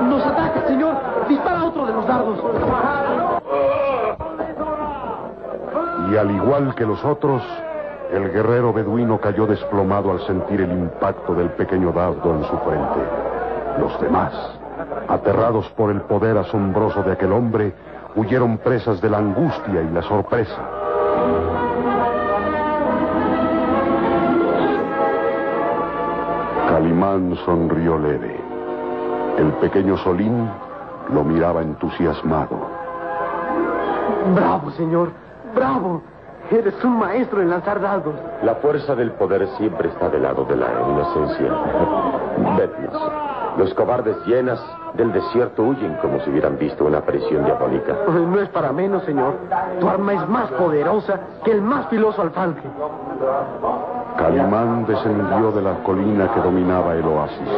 ¡Nos 0.09 0.27
ataca, 0.27 0.67
señor! 0.67 0.95
¡Dispara 1.29 1.65
otro 1.65 1.87
de 1.87 1.93
los 1.93 2.07
dardos! 2.07 2.39
Y 6.11 6.17
al 6.17 6.31
igual 6.31 6.75
que 6.75 6.85
los 6.85 7.05
otros, 7.05 7.43
el 8.13 8.33
guerrero 8.33 8.73
beduino 8.73 9.21
cayó 9.21 9.47
desplomado 9.47 10.11
al 10.11 10.21
sentir 10.27 10.61
el 10.61 10.73
impacto 10.73 11.35
del 11.35 11.51
pequeño 11.51 11.93
dardo 11.93 12.35
en 12.35 12.45
su 12.45 12.59
frente. 12.59 13.01
Los 13.79 14.01
demás, 14.01 14.60
aterrados 15.11 15.69
por 15.71 15.91
el 15.91 16.01
poder 16.03 16.39
asombroso 16.39 17.03
de 17.03 17.13
aquel 17.13 17.33
hombre, 17.33 17.75
huyeron 18.15 18.59
presas 18.59 19.01
de 19.01 19.11
la 19.11 19.19
angustia 19.19 19.83
y 19.83 19.91
la 19.93 20.03
sorpresa. 20.03 20.63
Calimán 26.69 27.37
sonrió 27.45 27.99
leve. 27.99 28.39
El 29.37 29.53
pequeño 29.55 29.97
Solín 29.99 30.49
lo 31.13 31.25
miraba 31.25 31.63
entusiasmado. 31.63 32.57
¡Bravo, 34.35 34.71
señor! 34.73 35.11
¡Bravo! 35.55 36.03
Eres 36.51 36.83
un 36.85 36.99
maestro 36.99 37.43
en 37.43 37.51
lanzar 37.51 37.81
dardos. 37.81 38.15
La 38.43 38.57
fuerza 38.57 38.95
del 38.95 39.13
poder 39.13 39.47
siempre 39.57 39.89
está 39.89 40.09
del 40.09 40.23
lado 40.23 40.45
de 40.45 40.57
la 40.57 40.67
inocencia. 40.89 41.53
Vednos. 42.57 43.13
Los 43.57 43.75
cobardes 43.75 44.17
llenas 44.27 44.61
del 45.01 45.13
desierto 45.13 45.63
huyen 45.63 45.95
como 46.03 46.21
si 46.21 46.29
hubieran 46.29 46.59
visto 46.59 46.85
una 46.85 46.99
aparición 46.99 47.43
diabólica. 47.43 47.97
No 48.07 48.39
es 48.39 48.51
para 48.51 48.71
menos, 48.71 49.03
señor. 49.05 49.33
Tu 49.81 49.89
arma 49.89 50.13
es 50.13 50.29
más 50.29 50.51
poderosa 50.51 51.19
que 51.43 51.53
el 51.53 51.63
más 51.63 51.87
filoso 51.87 52.21
alfanje. 52.21 52.69
Calimán 54.19 54.85
descendió 54.85 55.53
de 55.53 55.63
la 55.63 55.83
colina 55.85 56.31
que 56.35 56.41
dominaba 56.41 56.95
el 56.95 57.07
oasis. 57.07 57.49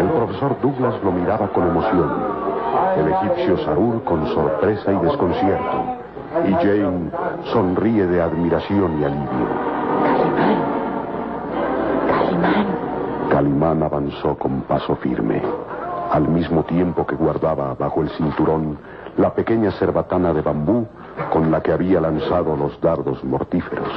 El 0.00 0.08
profesor 0.08 0.56
Douglas 0.62 0.94
lo 1.04 1.12
miraba 1.12 1.46
con 1.48 1.68
emoción. 1.68 2.10
El 2.96 3.08
egipcio 3.08 3.58
Sarur 3.58 4.02
con 4.04 4.26
sorpresa 4.28 4.92
y 4.92 4.96
desconcierto. 4.96 5.84
Y 6.46 6.52
Jane 6.52 7.10
sonríe 7.52 8.06
de 8.06 8.22
admiración 8.22 8.98
y 8.98 9.04
alivio. 9.04 9.46
Calimán. 12.08 12.66
Calimán 13.30 13.82
avanzó 13.82 14.38
con 14.38 14.62
paso 14.62 14.96
firme, 14.96 15.42
al 16.12 16.28
mismo 16.28 16.64
tiempo 16.64 17.06
que 17.06 17.16
guardaba 17.16 17.74
bajo 17.74 18.02
el 18.02 18.10
cinturón 18.10 18.78
la 19.16 19.34
pequeña 19.34 19.70
cerbatana 19.72 20.32
de 20.32 20.42
bambú 20.42 20.86
con 21.32 21.50
la 21.50 21.60
que 21.60 21.72
había 21.72 22.00
lanzado 22.00 22.56
los 22.56 22.80
dardos 22.80 23.22
mortíferos. 23.24 23.88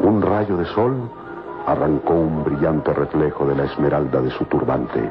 Un 0.00 0.22
rayo 0.22 0.56
de 0.56 0.64
sol 0.66 0.94
arrancó 1.66 2.14
un 2.14 2.44
brillante 2.44 2.92
reflejo 2.92 3.46
de 3.46 3.54
la 3.54 3.64
esmeralda 3.64 4.20
de 4.20 4.30
su 4.30 4.44
turbante 4.46 5.10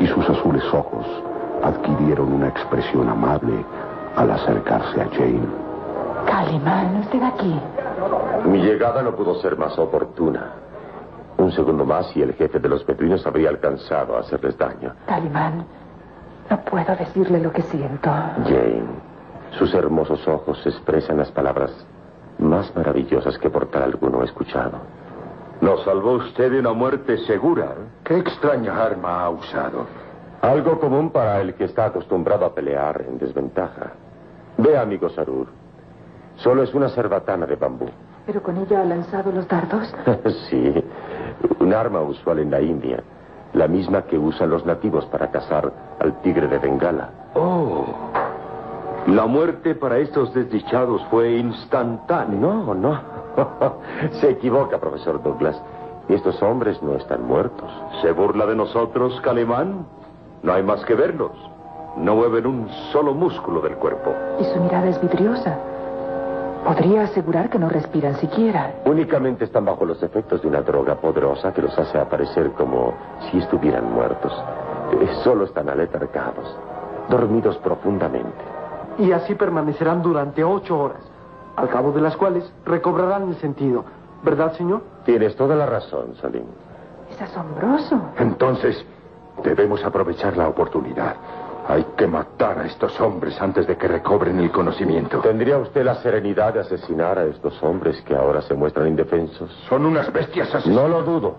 y 0.00 0.06
sus 0.06 0.28
azules 0.28 0.64
ojos 0.72 1.06
adquirieron 1.62 2.32
una 2.32 2.48
expresión 2.48 3.08
amable 3.08 3.64
al 4.16 4.30
acercarse 4.30 5.00
a 5.00 5.08
Jane. 5.10 5.48
Calimán, 6.26 6.96
usted 7.00 7.22
aquí. 7.22 7.60
Mi 8.44 8.58
llegada 8.58 9.02
no 9.02 9.14
pudo 9.14 9.40
ser 9.40 9.56
más 9.56 9.78
oportuna. 9.78 10.63
Un 11.44 11.52
segundo 11.52 11.84
más 11.84 12.16
y 12.16 12.22
el 12.22 12.32
jefe 12.32 12.58
de 12.58 12.70
los 12.70 12.86
beduinos 12.86 13.26
habría 13.26 13.50
alcanzado 13.50 14.16
a 14.16 14.20
hacerles 14.20 14.56
daño. 14.56 14.94
Calimán, 15.06 15.66
no 16.48 16.60
puedo 16.64 16.96
decirle 16.96 17.38
lo 17.38 17.52
que 17.52 17.60
siento. 17.60 18.08
Jane, 18.08 18.86
sus 19.58 19.74
hermosos 19.74 20.26
ojos 20.26 20.58
expresan 20.64 21.18
las 21.18 21.30
palabras 21.32 21.70
más 22.38 22.74
maravillosas 22.74 23.36
que 23.36 23.50
por 23.50 23.66
tal 23.66 23.82
alguno 23.82 24.22
he 24.22 24.24
escuchado. 24.24 24.78
Nos 25.60 25.84
salvó 25.84 26.12
usted 26.12 26.50
de 26.50 26.60
una 26.60 26.72
muerte 26.72 27.18
segura. 27.26 27.74
¿Qué 28.04 28.16
extraña 28.16 28.82
arma 28.82 29.22
ha 29.22 29.28
usado? 29.28 29.84
Algo 30.40 30.80
común 30.80 31.10
para 31.10 31.42
el 31.42 31.52
que 31.52 31.64
está 31.64 31.84
acostumbrado 31.84 32.46
a 32.46 32.54
pelear 32.54 33.04
en 33.06 33.18
desventaja. 33.18 33.92
Ve, 34.56 34.78
amigo 34.78 35.10
Sarur. 35.10 35.48
Solo 36.36 36.62
es 36.62 36.72
una 36.72 36.88
cerbatana 36.88 37.44
de 37.44 37.56
bambú. 37.56 37.90
¿Pero 38.26 38.42
con 38.42 38.56
ella 38.56 38.80
ha 38.80 38.84
lanzado 38.84 39.30
los 39.30 39.46
dardos? 39.46 39.94
sí, 40.48 40.72
un 41.60 41.72
arma 41.72 42.00
usual 42.00 42.38
en 42.38 42.50
la 42.50 42.60
India. 42.60 43.02
La 43.52 43.68
misma 43.68 44.02
que 44.02 44.18
usan 44.18 44.50
los 44.50 44.66
nativos 44.66 45.06
para 45.06 45.30
cazar 45.30 45.72
al 46.00 46.20
tigre 46.22 46.48
de 46.48 46.58
Bengala. 46.58 47.10
Oh. 47.34 47.84
La 49.06 49.26
muerte 49.26 49.74
para 49.74 49.98
estos 49.98 50.32
desdichados 50.34 51.02
fue 51.10 51.36
instantánea. 51.36 52.38
No, 52.38 52.74
no. 52.74 53.00
Se 54.20 54.30
equivoca, 54.30 54.78
profesor 54.78 55.22
Douglas. 55.22 55.60
Estos 56.08 56.42
hombres 56.42 56.82
no 56.82 56.96
están 56.96 57.26
muertos. 57.26 57.70
¿Se 58.02 58.12
burla 58.12 58.46
de 58.46 58.56
nosotros, 58.56 59.20
Calimán? 59.22 59.86
No 60.42 60.52
hay 60.52 60.62
más 60.62 60.84
que 60.84 60.94
verlos. 60.94 61.32
No 61.96 62.16
mueven 62.16 62.46
un 62.46 62.68
solo 62.92 63.14
músculo 63.14 63.60
del 63.60 63.76
cuerpo. 63.76 64.12
Y 64.40 64.44
su 64.44 64.60
mirada 64.60 64.88
es 64.88 65.00
vidriosa. 65.00 65.58
Podría 66.64 67.02
asegurar 67.02 67.50
que 67.50 67.58
no 67.58 67.68
respiran 67.68 68.14
siquiera. 68.16 68.74
Únicamente 68.86 69.44
están 69.44 69.64
bajo 69.66 69.84
los 69.84 70.02
efectos 70.02 70.40
de 70.42 70.48
una 70.48 70.62
droga 70.62 70.94
poderosa 70.96 71.52
que 71.52 71.60
los 71.62 71.78
hace 71.78 71.98
aparecer 71.98 72.52
como 72.52 72.94
si 73.30 73.38
estuvieran 73.38 73.92
muertos. 73.92 74.32
Eh, 74.92 75.08
Solo 75.22 75.44
están 75.44 75.68
aletargados, 75.68 76.56
dormidos 77.08 77.58
profundamente. 77.58 78.42
Y 78.98 79.12
así 79.12 79.34
permanecerán 79.34 80.02
durante 80.02 80.42
ocho 80.42 80.78
horas, 80.78 81.02
al 81.56 81.68
cabo 81.68 81.92
de 81.92 82.00
las 82.00 82.16
cuales 82.16 82.50
recobrarán 82.64 83.28
el 83.28 83.36
sentido. 83.36 83.84
¿Verdad, 84.22 84.52
señor? 84.54 84.82
Tienes 85.04 85.36
toda 85.36 85.54
la 85.54 85.66
razón, 85.66 86.14
Salim. 86.20 86.46
Es 87.10 87.20
asombroso. 87.20 88.00
Entonces, 88.18 88.82
debemos 89.42 89.84
aprovechar 89.84 90.36
la 90.36 90.48
oportunidad. 90.48 91.14
Hay 91.66 91.84
que 91.96 92.06
matar 92.06 92.58
a 92.58 92.66
estos 92.66 93.00
hombres 93.00 93.40
antes 93.40 93.66
de 93.66 93.76
que 93.76 93.88
recobren 93.88 94.38
el 94.38 94.50
conocimiento. 94.50 95.20
¿Tendría 95.20 95.56
usted 95.56 95.82
la 95.82 95.94
serenidad 95.96 96.52
de 96.52 96.60
asesinar 96.60 97.18
a 97.18 97.24
estos 97.24 97.62
hombres 97.62 98.00
que 98.02 98.14
ahora 98.14 98.42
se 98.42 98.54
muestran 98.54 98.88
indefensos? 98.88 99.50
Son 99.68 99.86
unas 99.86 100.12
bestias 100.12 100.54
asesinas. 100.54 100.82
No 100.82 100.88
lo 100.88 101.02
dudo. 101.02 101.36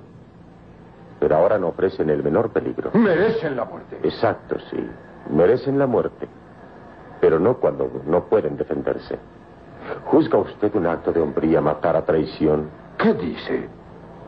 Pero 1.19 1.35
ahora 1.35 1.59
no 1.59 1.67
ofrecen 1.67 2.09
el 2.09 2.23
menor 2.23 2.49
peligro. 2.49 2.89
Merecen 2.93 3.55
la 3.55 3.65
muerte. 3.65 3.99
Exacto, 4.01 4.57
sí. 4.71 4.89
Merecen 5.29 5.77
la 5.77 5.85
muerte. 5.85 6.27
Pero 7.21 7.39
no 7.39 7.57
cuando 7.57 7.89
no 8.05 8.25
pueden 8.25 8.57
defenderse. 8.57 9.17
¿Juzga 10.05 10.39
usted 10.39 10.73
un 10.75 10.87
acto 10.87 11.13
de 11.13 11.21
hombría 11.21 11.61
matar 11.61 11.95
a 11.95 12.03
traición? 12.03 12.69
¿Qué 12.97 13.13
dice? 13.13 13.69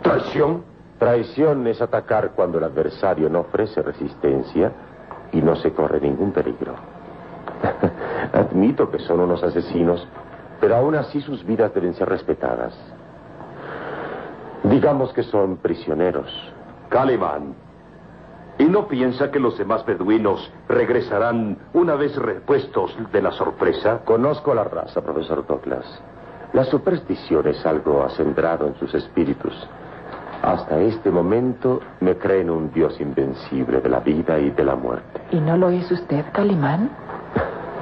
¿Traición? 0.03 0.63
Traición 0.99 1.65
es 1.65 1.81
atacar 1.81 2.31
cuando 2.35 2.60
el 2.60 2.63
adversario 2.63 3.30
no 3.30 3.42
ofrece 3.42 3.81
resistencia 3.81 4.72
y 5.38 5.42
no 5.42 5.56
se 5.56 5.72
corre 5.72 6.02
ningún 6.02 6.32
peligro. 6.32 6.74
Admito 8.34 8.90
que 8.90 9.00
son 9.00 9.20
unos 9.20 9.44
asesinos, 9.44 10.08
pero 10.60 10.76
aún 10.76 10.96
así 10.96 11.22
sus 11.22 11.46
vidas 11.46 11.74
deben 11.74 11.94
ser 11.94 12.10
respetadas. 12.10 12.74
Digamos 14.64 15.14
que 15.14 15.24
son 15.24 15.58
prisioneros. 15.58 16.32
Calimán. 16.90 17.53
¿Y 18.58 18.66
no 18.66 18.88
piensa 18.88 19.30
que 19.30 19.40
los 19.40 19.56
demás 19.58 19.86
beduinos 19.86 20.52
regresarán 20.68 21.60
una 21.74 21.94
vez 21.94 22.16
repuestos 22.16 22.98
de 23.12 23.22
la 23.22 23.32
sorpresa? 23.32 24.00
Conozco 24.03 24.56
la 24.56 24.64
raza, 24.64 25.02
profesor 25.02 25.46
Douglas. 25.46 25.86
La 26.53 26.64
superstición 26.64 27.48
es 27.48 27.64
algo 27.68 28.02
acendrado 28.02 28.66
en 28.66 28.76
sus 28.76 28.96
espíritus. 28.96 29.53
Hasta 30.42 30.80
este 30.80 31.12
momento 31.12 31.82
me 32.00 32.16
creen 32.18 32.50
un 32.50 32.72
Dios 32.72 33.00
invencible 33.00 33.82
de 33.82 33.90
la 33.90 34.00
vida 34.00 34.40
y 34.40 34.52
de 34.52 34.64
la 34.64 34.76
muerte. 34.76 35.22
¿Y 35.32 35.40
no 35.40 35.58
lo 35.58 35.70
es 35.70 35.92
usted, 35.92 36.26
Calimán? 36.32 36.90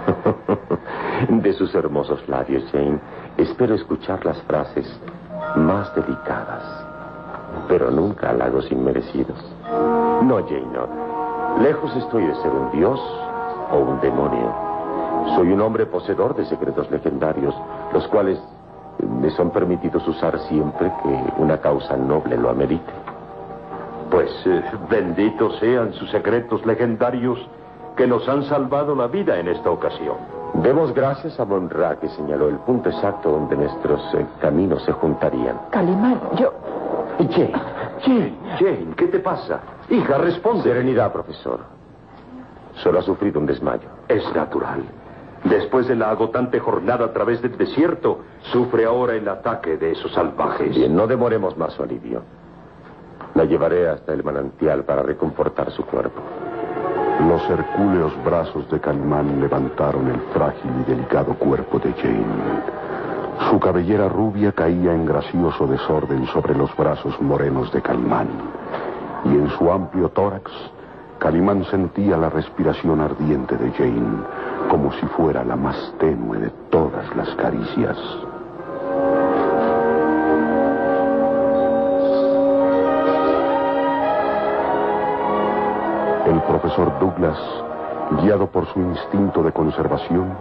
De 1.29 1.53
sus 1.53 1.73
hermosos 1.73 2.27
labios, 2.27 2.63
Jane, 2.71 2.99
espero 3.37 3.75
escuchar 3.75 4.25
las 4.25 4.41
frases 4.43 4.85
más 5.55 5.93
delicadas, 5.95 6.63
pero 7.67 7.89
nunca 7.89 8.29
halagos 8.29 8.69
inmerecidos. 8.71 9.37
No, 10.23 10.43
Jane, 10.45 10.67
no. 10.73 11.61
Lejos 11.61 11.95
estoy 11.95 12.25
de 12.25 12.35
ser 12.35 12.51
un 12.51 12.71
dios 12.71 12.99
o 13.71 13.77
un 13.77 14.01
demonio. 14.01 14.53
Soy 15.35 15.51
un 15.51 15.61
hombre 15.61 15.85
poseedor 15.85 16.35
de 16.35 16.45
secretos 16.45 16.89
legendarios, 16.91 17.55
los 17.93 18.07
cuales 18.07 18.39
me 19.03 19.29
son 19.31 19.51
permitidos 19.51 20.07
usar 20.07 20.39
siempre 20.47 20.91
que 21.03 21.41
una 21.41 21.57
causa 21.57 21.95
noble 21.97 22.37
lo 22.37 22.49
amerite. 22.49 22.91
Pues 24.09 24.31
eh, 24.45 24.63
benditos 24.89 25.57
sean 25.59 25.93
sus 25.93 26.09
secretos 26.11 26.65
legendarios 26.65 27.39
que 27.95 28.07
nos 28.07 28.27
han 28.27 28.43
salvado 28.43 28.95
la 28.95 29.07
vida 29.07 29.39
en 29.39 29.47
esta 29.47 29.69
ocasión. 29.69 30.17
Demos 30.55 30.93
gracias 30.93 31.39
a 31.39 31.45
Monra 31.45 31.97
que 31.99 32.07
señaló 32.09 32.47
el 32.47 32.57
punto 32.59 32.89
exacto 32.89 33.31
donde 33.31 33.57
nuestros 33.57 34.01
eh, 34.13 34.25
caminos 34.41 34.83
se 34.83 34.91
juntarían. 34.91 35.59
Calimán, 35.71 36.19
yo... 36.37 36.53
Jane, 37.17 37.53
Jane, 38.01 38.33
Jane, 38.59 38.93
¿qué 38.97 39.07
te 39.07 39.19
pasa? 39.19 39.61
Hija, 39.89 40.17
responde. 40.17 40.63
Serenidad, 40.63 41.13
profesor. 41.13 41.61
Solo 42.75 42.99
ha 42.99 43.01
sufrido 43.01 43.39
un 43.39 43.45
desmayo. 43.45 43.87
Es 44.07 44.23
natural. 44.35 44.83
Después 45.45 45.87
de 45.87 45.95
la 45.95 46.09
agotante 46.09 46.59
jornada 46.59 47.05
a 47.05 47.13
través 47.13 47.41
del 47.41 47.55
desierto, 47.55 48.21
sufre 48.51 48.85
ahora 48.85 49.13
el 49.13 49.27
ataque 49.27 49.77
de 49.77 49.91
esos 49.91 50.11
salvajes. 50.11 50.75
Bien, 50.75 50.95
no 50.95 51.05
demoremos 51.05 51.55
más 51.55 51.73
su 51.73 51.83
alivio. 51.83 52.23
La 53.35 53.45
llevaré 53.45 53.87
hasta 53.87 54.13
el 54.13 54.23
manantial 54.23 54.85
para 54.85 55.03
reconfortar 55.03 55.69
su 55.71 55.85
cuerpo. 55.85 56.19
Los 57.27 57.47
hercúleos 57.49 58.11
brazos 58.25 58.69
de 58.71 58.79
Calimán 58.79 59.39
levantaron 59.39 60.07
el 60.07 60.19
frágil 60.33 60.71
y 60.81 60.89
delicado 60.89 61.35
cuerpo 61.35 61.77
de 61.79 61.93
Jane. 61.93 62.25
Su 63.49 63.59
cabellera 63.59 64.09
rubia 64.09 64.51
caía 64.51 64.93
en 64.93 65.05
gracioso 65.05 65.67
desorden 65.67 66.25
sobre 66.27 66.55
los 66.55 66.75
brazos 66.75 67.19
morenos 67.21 67.71
de 67.71 67.81
Calimán. 67.81 68.29
Y 69.25 69.29
en 69.29 69.49
su 69.51 69.71
amplio 69.71 70.09
tórax, 70.09 70.51
Calimán 71.19 71.63
sentía 71.65 72.17
la 72.17 72.29
respiración 72.29 73.01
ardiente 73.01 73.57
de 73.57 73.71
Jane, 73.71 74.23
como 74.69 74.91
si 74.93 75.05
fuera 75.07 75.43
la 75.43 75.55
más 75.55 75.93
tenue 75.99 76.37
de 76.39 76.49
todas 76.69 77.15
las 77.15 77.29
caricias. 77.35 77.97
El 86.25 86.41
profesor 86.41 86.99
Douglas, 86.99 87.37
guiado 88.21 88.47
por 88.47 88.65
su 88.67 88.79
instinto 88.79 89.41
de 89.41 89.51
conservación, 89.51 90.35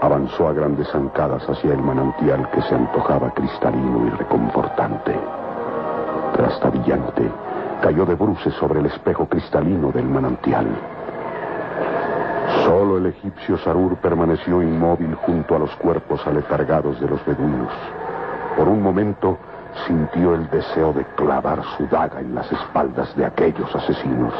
avanzó 0.00 0.48
a 0.48 0.52
grandes 0.52 0.88
zancadas 0.88 1.48
hacia 1.48 1.72
el 1.72 1.82
manantial 1.82 2.48
que 2.50 2.62
se 2.62 2.74
antojaba 2.74 3.32
cristalino 3.32 4.06
y 4.06 4.10
reconfortante. 4.10 5.18
Trastabillante, 6.34 7.30
cayó 7.80 8.04
de 8.06 8.14
bruces 8.14 8.54
sobre 8.54 8.80
el 8.80 8.86
espejo 8.86 9.26
cristalino 9.26 9.90
del 9.90 10.04
manantial. 10.04 10.66
Solo 12.64 12.98
el 12.98 13.06
egipcio 13.06 13.58
Sarur 13.58 13.96
permaneció 13.96 14.62
inmóvil 14.62 15.14
junto 15.14 15.56
a 15.56 15.58
los 15.58 15.74
cuerpos 15.76 16.24
aletargados 16.26 17.00
de 17.00 17.08
los 17.08 17.24
beduinos. 17.24 17.72
Por 18.56 18.68
un 18.68 18.82
momento 18.82 19.38
sintió 19.86 20.34
el 20.34 20.48
deseo 20.50 20.92
de 20.92 21.04
clavar 21.16 21.62
su 21.76 21.86
daga 21.86 22.20
en 22.20 22.34
las 22.34 22.50
espaldas 22.52 23.14
de 23.16 23.24
aquellos 23.24 23.74
asesinos, 23.74 24.34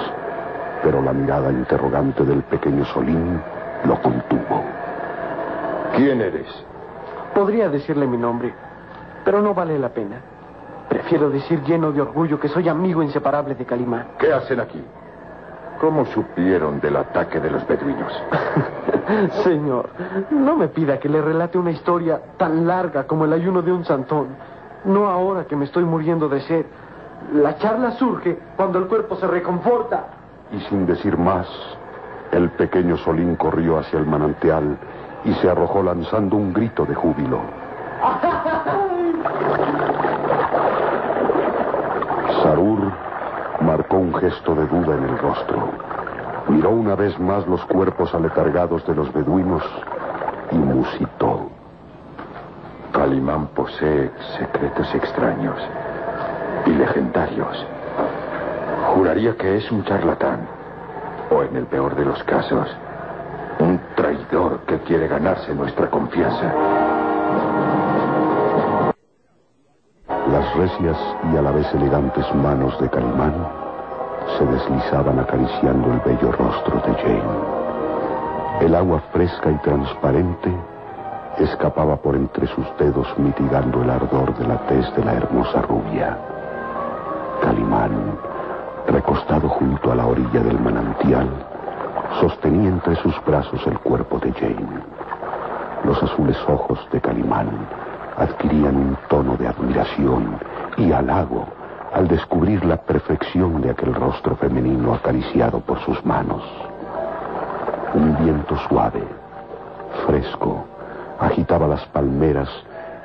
pero 0.82 1.00
la 1.02 1.12
mirada 1.12 1.50
interrogante 1.50 2.24
del 2.24 2.42
pequeño 2.42 2.84
Solín 2.86 3.40
lo 3.84 4.00
contuvo. 4.02 4.64
¿Quién 5.96 6.20
eres? 6.20 6.48
Podría 7.34 7.68
decirle 7.68 8.06
mi 8.06 8.16
nombre, 8.16 8.52
pero 9.24 9.40
no 9.40 9.54
vale 9.54 9.78
la 9.78 9.88
pena. 9.88 10.20
Prefiero 10.90 11.30
decir 11.30 11.62
lleno 11.62 11.92
de 11.92 12.00
orgullo 12.00 12.40
que 12.40 12.48
soy 12.48 12.68
amigo 12.68 13.00
inseparable 13.00 13.54
de 13.54 13.64
Calimán. 13.64 14.08
¿Qué 14.18 14.32
hacen 14.32 14.58
aquí? 14.58 14.84
¿Cómo 15.80 16.04
supieron 16.06 16.80
del 16.80 16.96
ataque 16.96 17.38
de 17.38 17.48
los 17.48 17.64
beduinos? 17.64 18.12
Señor, 19.44 19.88
no 20.30 20.56
me 20.56 20.66
pida 20.66 20.98
que 20.98 21.08
le 21.08 21.22
relate 21.22 21.58
una 21.58 21.70
historia 21.70 22.20
tan 22.36 22.66
larga 22.66 23.06
como 23.06 23.24
el 23.24 23.32
ayuno 23.32 23.62
de 23.62 23.70
un 23.70 23.84
santón. 23.84 24.30
No 24.84 25.06
ahora 25.06 25.44
que 25.44 25.54
me 25.54 25.66
estoy 25.66 25.84
muriendo 25.84 26.28
de 26.28 26.40
sed. 26.40 26.66
La 27.34 27.56
charla 27.58 27.92
surge 27.92 28.36
cuando 28.56 28.80
el 28.80 28.86
cuerpo 28.86 29.14
se 29.14 29.28
reconforta. 29.28 30.06
Y 30.50 30.58
sin 30.68 30.86
decir 30.86 31.16
más, 31.16 31.46
el 32.32 32.50
pequeño 32.50 32.96
Solín 32.96 33.36
corrió 33.36 33.78
hacia 33.78 34.00
el 34.00 34.06
manantial 34.06 34.76
y 35.24 35.34
se 35.34 35.48
arrojó 35.48 35.84
lanzando 35.84 36.34
un 36.34 36.52
grito 36.52 36.84
de 36.84 36.96
júbilo. 36.96 37.40
Sarur 42.60 42.92
marcó 43.62 43.96
un 43.96 44.14
gesto 44.16 44.54
de 44.54 44.66
duda 44.66 44.94
en 44.94 45.04
el 45.04 45.18
rostro. 45.18 45.70
Miró 46.48 46.70
una 46.70 46.94
vez 46.94 47.18
más 47.18 47.46
los 47.46 47.64
cuerpos 47.64 48.14
aletargados 48.14 48.86
de 48.86 48.94
los 48.94 49.10
beduinos 49.14 49.62
y 50.52 50.56
musitó. 50.56 51.48
Calimán 52.92 53.46
posee 53.54 54.10
secretos 54.38 54.94
extraños 54.94 55.56
y 56.66 56.70
legendarios. 56.70 57.64
Juraría 58.94 59.34
que 59.36 59.56
es 59.56 59.70
un 59.72 59.82
charlatán, 59.84 60.40
o 61.30 61.42
en 61.42 61.56
el 61.56 61.64
peor 61.64 61.96
de 61.96 62.04
los 62.04 62.22
casos, 62.24 62.68
un 63.58 63.80
traidor 63.96 64.60
que 64.66 64.80
quiere 64.80 65.08
ganarse 65.08 65.54
nuestra 65.54 65.88
confianza. 65.88 66.89
Las 70.32 70.54
recias 70.54 70.96
y 71.32 71.36
a 71.36 71.42
la 71.42 71.50
vez 71.50 71.66
elegantes 71.74 72.24
manos 72.36 72.78
de 72.80 72.88
Calimán 72.88 73.34
se 74.38 74.46
deslizaban 74.46 75.18
acariciando 75.18 75.92
el 75.92 75.98
bello 76.00 76.30
rostro 76.30 76.76
de 76.86 76.94
Jane. 76.94 78.60
El 78.60 78.76
agua 78.76 79.00
fresca 79.12 79.50
y 79.50 79.56
transparente 79.56 80.54
escapaba 81.38 81.96
por 81.96 82.14
entre 82.14 82.46
sus 82.46 82.64
dedos 82.78 83.08
mitigando 83.18 83.82
el 83.82 83.90
ardor 83.90 84.32
de 84.36 84.46
la 84.46 84.58
tez 84.68 84.94
de 84.94 85.04
la 85.04 85.14
hermosa 85.14 85.62
rubia. 85.62 86.16
Calimán, 87.42 88.16
recostado 88.86 89.48
junto 89.48 89.90
a 89.90 89.96
la 89.96 90.06
orilla 90.06 90.40
del 90.44 90.60
manantial, 90.60 91.28
sostenía 92.20 92.68
entre 92.68 92.94
sus 92.96 93.14
brazos 93.24 93.66
el 93.66 93.80
cuerpo 93.80 94.20
de 94.20 94.32
Jane. 94.34 94.80
Los 95.82 96.00
azules 96.00 96.36
ojos 96.46 96.78
de 96.92 97.00
Calimán 97.00 97.48
adquirían 98.20 98.76
un 98.76 98.98
tono 99.08 99.36
de 99.36 99.48
admiración 99.48 100.38
y 100.76 100.92
halago 100.92 101.46
al 101.94 102.06
descubrir 102.06 102.64
la 102.64 102.76
perfección 102.76 103.62
de 103.62 103.70
aquel 103.70 103.94
rostro 103.94 104.36
femenino 104.36 104.94
acariciado 104.94 105.60
por 105.60 105.80
sus 105.80 106.04
manos. 106.04 106.42
Un 107.94 108.16
viento 108.22 108.56
suave, 108.68 109.02
fresco, 110.06 110.64
agitaba 111.18 111.66
las 111.66 111.84
palmeras 111.86 112.48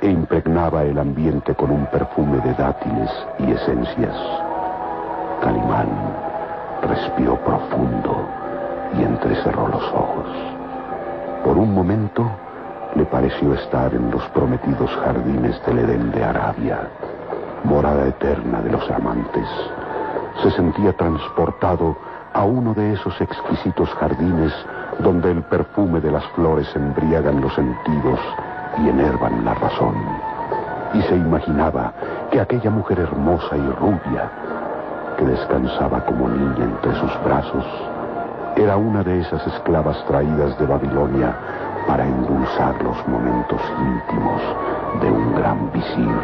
e 0.02 0.08
impregnaba 0.08 0.84
el 0.84 0.98
ambiente 0.98 1.54
con 1.54 1.70
un 1.70 1.86
perfume 1.86 2.38
de 2.40 2.52
dátiles 2.52 3.10
y 3.38 3.50
esencias. 3.52 4.16
Calimán 5.40 5.88
respiró 6.82 7.36
profundo 7.36 8.22
y 8.98 9.02
entrecerró 9.02 9.68
los 9.68 9.84
ojos. 9.92 10.26
Por 11.42 11.56
un 11.56 11.74
momento 11.74 12.30
le 12.96 13.04
pareció 13.04 13.52
estar 13.52 13.92
en 13.94 14.10
los 14.10 14.22
prometidos 14.30 14.90
jardines 15.04 15.60
del 15.66 15.80
Edén 15.80 16.10
de 16.12 16.24
Arabia, 16.24 16.88
morada 17.64 18.06
eterna 18.06 18.62
de 18.62 18.70
los 18.70 18.90
amantes. 18.90 19.46
Se 20.42 20.50
sentía 20.52 20.94
transportado 20.94 21.96
a 22.32 22.44
uno 22.44 22.72
de 22.72 22.94
esos 22.94 23.20
exquisitos 23.20 23.90
jardines 23.94 24.52
donde 25.00 25.30
el 25.30 25.42
perfume 25.42 26.00
de 26.00 26.10
las 26.10 26.24
flores 26.28 26.68
embriagan 26.74 27.40
los 27.40 27.54
sentidos 27.54 28.18
y 28.78 28.88
enervan 28.88 29.44
la 29.44 29.54
razón. 29.54 29.94
Y 30.94 31.02
se 31.02 31.16
imaginaba 31.16 31.92
que 32.30 32.40
aquella 32.40 32.70
mujer 32.70 33.00
hermosa 33.00 33.56
y 33.56 33.70
rubia, 33.72 34.30
que 35.18 35.24
descansaba 35.26 36.02
como 36.06 36.28
niña 36.28 36.64
entre 36.64 36.94
sus 36.94 37.24
brazos, 37.24 37.64
era 38.56 38.78
una 38.78 39.02
de 39.02 39.20
esas 39.20 39.46
esclavas 39.48 40.02
traídas 40.06 40.58
de 40.58 40.64
Babilonia 40.64 41.36
para 41.86 42.04
endulzar 42.04 42.82
los 42.82 43.08
momentos 43.08 43.60
íntimos 43.78 44.42
de 45.00 45.10
un 45.10 45.34
gran 45.34 45.70
visir. 45.72 46.20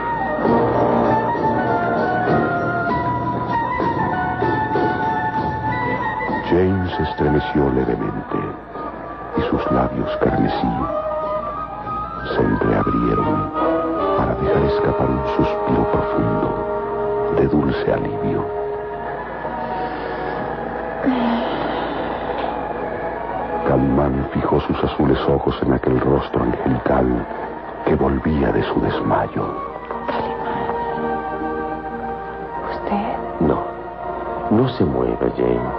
James 6.50 7.00
estremeció 7.00 7.70
levemente 7.70 8.38
y 9.38 9.42
sus 9.50 9.72
labios 9.72 10.10
carmesí 10.18 10.68
se 12.34 12.40
entreabrieron 12.42 13.50
para 14.16 14.34
dejar 14.34 14.62
escapar 14.64 15.10
un 15.10 15.26
suspiro 15.36 15.92
profundo 15.92 17.34
de 17.36 17.46
dulce 17.48 17.92
alivio. 17.92 18.62
Calimán 23.66 24.28
fijó 24.32 24.60
sus 24.60 24.84
azules 24.84 25.18
ojos 25.28 25.56
en 25.62 25.72
aquel 25.72 26.00
rostro 26.00 26.42
angelical 26.42 27.26
que 27.84 27.94
volvía 27.94 28.50
de 28.52 28.62
su 28.64 28.80
desmayo. 28.80 29.44
¿Usted? 32.70 33.16
No, 33.40 33.62
no 34.50 34.68
se 34.70 34.84
mueva, 34.84 35.26
Jane. 35.36 35.70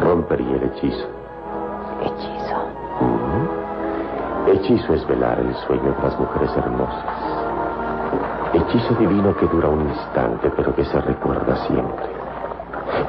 Rompería 0.00 0.56
el 0.56 0.62
hechizo. 0.64 1.06
¿Hechizo? 2.02 2.40
Hechizo 4.46 4.94
es 4.94 5.06
velar 5.06 5.38
el 5.38 5.54
sueño 5.66 5.94
de 5.94 6.02
las 6.02 6.18
mujeres 6.18 6.56
hermosas. 6.56 7.04
Hechizo 8.54 8.94
divino 8.94 9.36
que 9.36 9.46
dura 9.46 9.68
un 9.68 9.88
instante, 9.88 10.50
pero 10.56 10.74
que 10.74 10.84
se 10.84 11.00
recuerda 11.00 11.56
siempre. 11.66 12.06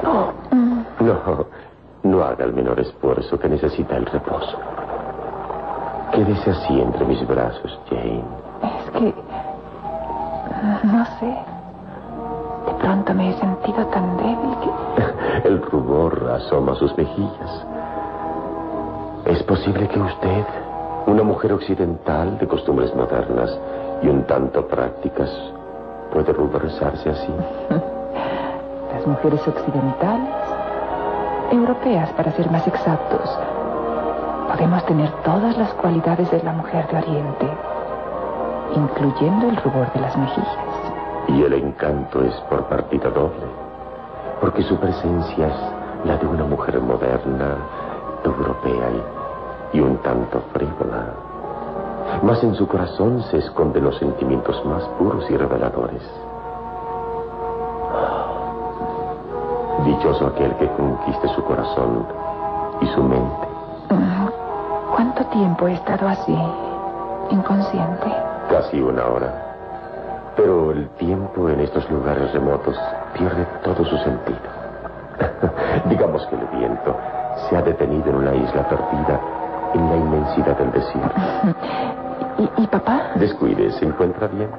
No, 0.02 0.32
no, 1.00 1.46
no 2.02 2.22
haga 2.24 2.44
el 2.44 2.52
menor 2.52 2.80
esfuerzo 2.80 3.38
que 3.38 3.48
necesita 3.48 3.96
el 3.96 4.06
reposo. 4.06 4.58
Quédese 6.12 6.50
así 6.50 6.80
entre 6.80 7.04
mis 7.06 7.26
brazos, 7.26 7.78
Jane. 7.88 8.24
Es 8.62 8.90
que... 8.90 9.14
No 10.84 11.04
sé. 11.18 11.34
De 12.66 12.74
pronto 12.80 13.14
me 13.14 13.30
he 13.30 13.32
sentido 13.34 13.86
tan 13.86 14.16
débil 14.16 14.56
que... 14.60 15.48
El 15.48 15.62
rubor 15.62 16.30
asoma 16.36 16.74
sus 16.74 16.96
mejillas. 16.96 17.66
Es 19.24 19.42
posible 19.44 19.88
que 19.88 19.98
usted, 19.98 20.44
una 21.06 21.22
mujer 21.22 21.52
occidental 21.52 22.38
de 22.38 22.46
costumbres 22.46 22.94
modernas 22.94 23.58
y 24.02 24.08
un 24.08 24.24
tanto 24.24 24.66
prácticas, 24.66 25.30
puede 26.12 26.32
ruborizarse 26.32 27.10
así. 27.10 27.32
Las 28.92 29.06
mujeres 29.06 29.46
occidentales, 29.48 30.41
europeas 31.52 32.10
para 32.12 32.32
ser 32.32 32.50
más 32.50 32.66
exactos, 32.66 33.38
podemos 34.48 34.84
tener 34.86 35.10
todas 35.22 35.56
las 35.56 35.72
cualidades 35.74 36.30
de 36.30 36.42
la 36.42 36.52
mujer 36.52 36.86
de 36.88 36.98
Oriente, 36.98 37.46
incluyendo 38.74 39.48
el 39.48 39.56
rubor 39.56 39.92
de 39.92 40.00
las 40.00 40.16
mejillas. 40.16 40.56
Y 41.28 41.42
el 41.42 41.52
encanto 41.52 42.22
es 42.22 42.34
por 42.48 42.64
partida 42.64 43.10
doble, 43.10 43.46
porque 44.40 44.62
su 44.62 44.76
presencia 44.78 45.48
es 45.48 46.06
la 46.06 46.16
de 46.16 46.26
una 46.26 46.44
mujer 46.44 46.80
moderna, 46.80 47.56
europea 48.24 48.90
y, 49.72 49.76
y 49.78 49.80
un 49.80 49.98
tanto 49.98 50.40
frívola. 50.52 51.14
Mas 52.22 52.42
en 52.42 52.54
su 52.54 52.66
corazón 52.66 53.22
se 53.30 53.38
esconden 53.38 53.84
los 53.84 53.96
sentimientos 53.98 54.64
más 54.64 54.84
puros 54.98 55.30
y 55.30 55.36
reveladores. 55.36 56.02
Dichoso 59.84 60.26
aquel 60.28 60.54
que 60.56 60.68
conquiste 60.68 61.28
su 61.28 61.42
corazón 61.44 62.06
y 62.80 62.86
su 62.88 63.02
mente. 63.02 63.48
¿Cuánto 64.94 65.24
tiempo 65.26 65.66
he 65.66 65.72
estado 65.74 66.06
así, 66.08 66.36
inconsciente? 67.30 68.12
Casi 68.48 68.80
una 68.80 69.06
hora. 69.06 69.32
Pero 70.36 70.70
el 70.70 70.88
tiempo 70.90 71.48
en 71.48 71.60
estos 71.60 71.88
lugares 71.90 72.32
remotos 72.32 72.78
pierde 73.14 73.44
todo 73.64 73.84
su 73.84 73.96
sentido. 73.98 74.38
Digamos 75.88 76.26
que 76.26 76.36
el 76.36 76.46
viento 76.58 76.96
se 77.48 77.56
ha 77.56 77.62
detenido 77.62 78.10
en 78.10 78.16
una 78.16 78.34
isla 78.34 78.68
perdida 78.68 79.20
en 79.74 79.90
la 79.90 79.96
inmensidad 79.96 80.56
del 80.58 80.72
desierto. 80.72 81.20
¿Y, 82.38 82.62
y 82.62 82.66
papá? 82.66 83.10
Descuide, 83.16 83.70
¿se 83.72 83.84
encuentra 83.84 84.28
bien? 84.28 84.50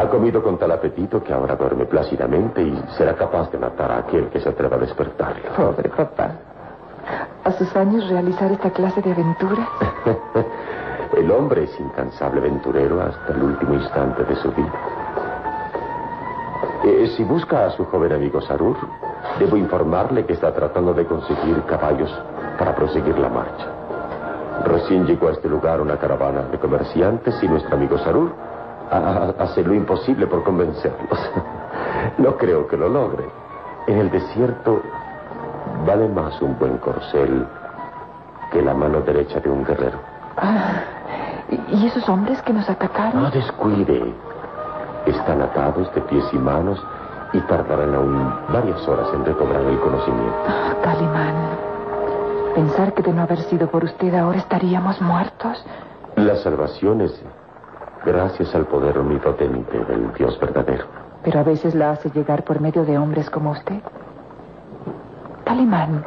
Ha 0.00 0.08
comido 0.08 0.42
con 0.42 0.56
tal 0.56 0.72
apetito 0.72 1.22
que 1.22 1.30
ahora 1.30 1.56
duerme 1.56 1.84
plácidamente 1.84 2.62
y 2.62 2.74
será 2.96 3.14
capaz 3.14 3.50
de 3.50 3.58
matar 3.58 3.92
a 3.92 3.98
aquel 3.98 4.30
que 4.30 4.40
se 4.40 4.48
atreva 4.48 4.76
a 4.76 4.78
despertarlo. 4.78 5.50
Pobre 5.54 5.90
papá. 5.90 6.30
A 7.44 7.52
sus 7.52 7.76
años 7.76 8.08
realizar 8.08 8.50
esta 8.50 8.70
clase 8.70 9.02
de 9.02 9.12
aventuras. 9.12 9.68
El 11.18 11.30
hombre 11.30 11.64
es 11.64 11.78
incansable 11.78 12.40
aventurero 12.40 12.98
hasta 13.02 13.34
el 13.34 13.42
último 13.42 13.74
instante 13.74 14.24
de 14.24 14.36
su 14.36 14.50
vida. 14.52 14.72
Eh, 16.84 17.12
si 17.14 17.24
busca 17.24 17.66
a 17.66 17.70
su 17.70 17.84
joven 17.84 18.12
amigo 18.12 18.40
Sarur, 18.40 18.76
debo 19.38 19.58
informarle 19.58 20.24
que 20.24 20.32
está 20.32 20.54
tratando 20.54 20.94
de 20.94 21.04
conseguir 21.04 21.62
caballos 21.64 22.10
para 22.58 22.74
proseguir 22.74 23.18
la 23.18 23.28
marcha. 23.28 23.66
Recién 24.64 25.04
llegó 25.04 25.28
a 25.28 25.32
este 25.32 25.48
lugar 25.48 25.80
una 25.80 25.98
caravana 25.98 26.42
de 26.42 26.58
comerciantes 26.58 27.42
y 27.42 27.48
nuestro 27.48 27.74
amigo 27.74 27.98
Sarur 27.98 28.32
a- 28.90 28.96
a- 29.38 29.42
hace 29.44 29.62
lo 29.62 29.74
imposible 29.74 30.26
por 30.26 30.42
convencerlos. 30.42 31.18
No 32.18 32.36
creo 32.36 32.66
que 32.66 32.76
lo 32.76 32.88
logre. 32.88 33.24
En 33.86 33.98
el 33.98 34.10
desierto 34.10 34.80
vale 35.86 36.08
más 36.08 36.40
un 36.42 36.58
buen 36.58 36.78
corcel 36.78 37.46
que 38.50 38.62
la 38.62 38.74
mano 38.74 39.00
derecha 39.02 39.38
de 39.40 39.50
un 39.50 39.64
guerrero. 39.64 39.98
Ah, 40.36 40.82
¿y- 41.50 41.76
¿Y 41.76 41.86
esos 41.86 42.08
hombres 42.08 42.40
que 42.42 42.52
nos 42.52 42.68
atacaron? 42.68 43.22
No 43.22 43.30
descuide. 43.30 44.14
Están 45.06 45.42
atados 45.42 45.92
de 45.94 46.00
pies 46.02 46.24
y 46.32 46.38
manos 46.38 46.82
y 47.32 47.40
tardarán 47.40 47.94
aún 47.94 48.32
varias 48.52 48.86
horas 48.88 49.08
en 49.14 49.24
recobrar 49.24 49.62
el 49.62 49.78
conocimiento. 49.80 50.36
Ah, 50.48 50.74
Calimán. 50.82 51.34
Pensar 52.54 52.92
que 52.94 53.02
de 53.02 53.12
no 53.12 53.22
haber 53.22 53.38
sido 53.42 53.68
por 53.68 53.84
usted 53.84 54.14
ahora 54.14 54.38
estaríamos 54.38 55.00
muertos. 55.00 55.64
La 56.16 56.36
salvación 56.36 57.00
es 57.02 57.22
gracias 58.04 58.54
al 58.54 58.66
poder 58.66 58.98
omnipotente 58.98 59.78
del 59.84 60.12
Dios 60.14 60.38
verdadero. 60.40 60.84
Pero 61.22 61.40
a 61.40 61.42
veces 61.42 61.74
la 61.74 61.90
hace 61.90 62.10
llegar 62.10 62.44
por 62.44 62.60
medio 62.60 62.84
de 62.84 62.98
hombres 62.98 63.28
como 63.30 63.50
usted. 63.50 63.80
Calimán, 65.44 66.04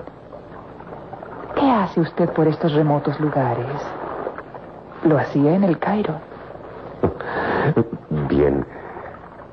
¿qué 1.55 1.69
hace 1.69 2.01
usted 2.01 2.29
por 2.29 2.47
estos 2.47 2.73
remotos 2.73 3.19
lugares? 3.19 3.67
Lo 5.03 5.17
hacía 5.17 5.53
en 5.53 5.63
el 5.63 5.77
Cairo. 5.77 6.15
Bien, 8.29 8.65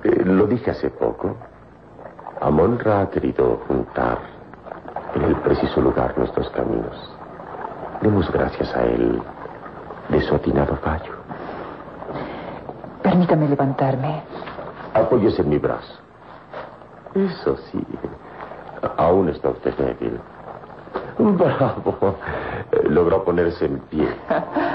eh, 0.04 0.22
lo 0.24 0.46
dije 0.46 0.70
hace 0.70 0.90
poco. 0.90 1.36
Amonra 2.40 3.02
ha 3.02 3.10
querido 3.10 3.60
juntar 3.68 4.18
en 5.14 5.22
el 5.24 5.36
preciso 5.36 5.80
lugar 5.80 6.16
nuestros 6.16 6.48
caminos. 6.50 7.12
Demos 8.00 8.30
gracias 8.32 8.74
a 8.74 8.84
él 8.84 9.20
de 10.08 10.20
su 10.22 10.34
atinado 10.34 10.76
fallo. 10.76 11.19
Permítame 13.02 13.48
levantarme. 13.48 14.22
Apóyese 14.94 15.42
en 15.42 15.48
mi 15.48 15.58
brazo. 15.58 15.94
Eso 17.14 17.56
sí. 17.70 17.84
Aún 18.96 19.28
está 19.28 19.50
usted 19.50 19.74
débil. 19.76 20.20
Bravo. 21.18 22.16
Logró 22.88 23.24
ponerse 23.24 23.66
en 23.66 23.78
pie. 23.90 24.08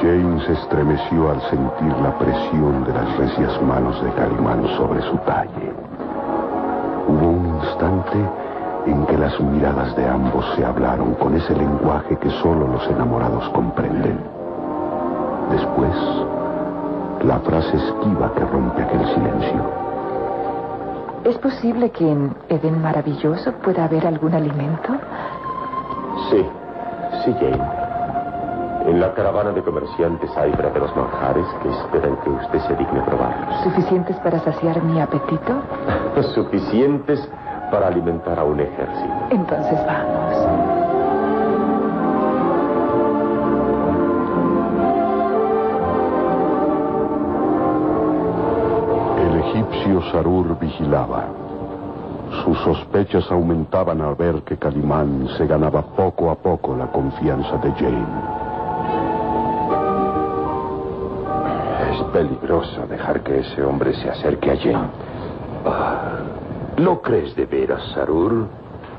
Jane 0.00 0.44
se 0.44 0.52
estremeció 0.52 1.30
al 1.30 1.40
sentir 1.48 1.96
la 2.02 2.18
presión 2.18 2.84
de 2.84 2.92
las 2.92 3.16
recias 3.16 3.62
manos 3.62 4.02
de 4.04 4.10
Calimán 4.12 4.66
sobre 4.76 5.00
su 5.02 5.16
talle. 5.18 5.72
Hubo 7.08 7.30
un 7.30 7.60
instante 7.62 8.18
en 8.86 9.06
que 9.06 9.16
las 9.16 9.40
miradas 9.40 9.96
de 9.96 10.06
ambos 10.06 10.44
se 10.54 10.64
hablaron 10.64 11.14
con 11.14 11.34
ese 11.34 11.54
lenguaje 11.54 12.16
que 12.18 12.30
solo 12.42 12.68
los 12.68 12.86
enamorados 12.88 13.48
comprenden. 13.50 14.18
Después, 15.50 15.94
la 17.26 17.40
frase 17.40 17.76
esquiva 17.76 18.32
que 18.34 18.44
rompe 18.44 18.82
aquel 18.82 19.04
silencio. 19.06 19.86
¿Es 21.24 21.36
posible 21.38 21.90
que 21.90 22.08
en 22.08 22.34
Edén 22.48 22.80
Maravilloso 22.80 23.52
pueda 23.64 23.84
haber 23.84 24.06
algún 24.06 24.32
alimento? 24.32 24.92
Sí, 26.30 26.46
sí, 27.24 27.34
Jane. 27.34 27.86
En 28.86 29.00
la 29.00 29.12
caravana 29.14 29.50
de 29.50 29.62
comerciantes 29.62 30.30
hay 30.36 30.52
verdaderos 30.52 30.94
manjares 30.94 31.46
que 31.60 31.68
esperan 31.70 32.16
que 32.22 32.30
usted 32.30 32.60
se 32.60 32.76
digne 32.76 33.00
probarlos. 33.02 33.60
¿Suficientes 33.64 34.16
para 34.18 34.38
saciar 34.38 34.80
mi 34.84 35.00
apetito? 35.00 35.54
Suficientes 36.34 37.28
para 37.72 37.88
alimentar 37.88 38.38
a 38.38 38.44
un 38.44 38.60
ejército. 38.60 39.26
Entonces 39.30 39.84
vamos. 39.84 40.75
Egipcio 49.48 50.02
Sarur 50.10 50.58
vigilaba. 50.58 51.24
Sus 52.44 52.58
sospechas 52.58 53.30
aumentaban 53.30 54.00
al 54.00 54.14
ver 54.14 54.42
que 54.42 54.56
Calimán 54.56 55.28
se 55.36 55.46
ganaba 55.46 55.82
poco 55.82 56.30
a 56.30 56.34
poco 56.34 56.76
la 56.76 56.86
confianza 56.88 57.56
de 57.58 57.72
Jane. 57.72 58.06
Es 61.92 62.02
peligroso 62.12 62.86
dejar 62.88 63.22
que 63.22 63.40
ese 63.40 63.62
hombre 63.62 63.94
se 63.94 64.10
acerque 64.10 64.50
a 64.50 64.56
Jane. 64.56 64.88
Ah, 65.64 66.18
¿Lo 66.76 67.00
crees 67.00 67.34
de 67.36 67.46
veras, 67.46 67.82
Sarur? 67.94 68.46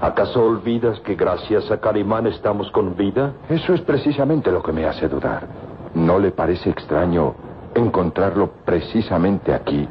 ¿Acaso 0.01 0.43
olvidas 0.43 0.99
que 1.01 1.15
gracias 1.15 1.69
a 1.71 1.79
Calimán 1.79 2.27
estamos 2.27 2.71
con 2.71 2.95
vida? 2.95 3.33
Eso 3.49 3.73
es 3.73 3.81
precisamente 3.81 4.51
lo 4.51 4.61
que 4.61 4.71
me 4.71 4.85
hace 4.85 5.07
dudar. 5.07 5.47
¿No 5.95 6.19
le 6.19 6.31
parece 6.31 6.69
extraño 6.69 7.33
encontrarlo 7.73 8.49
precisamente 8.65 9.53
aquí, 9.53 9.87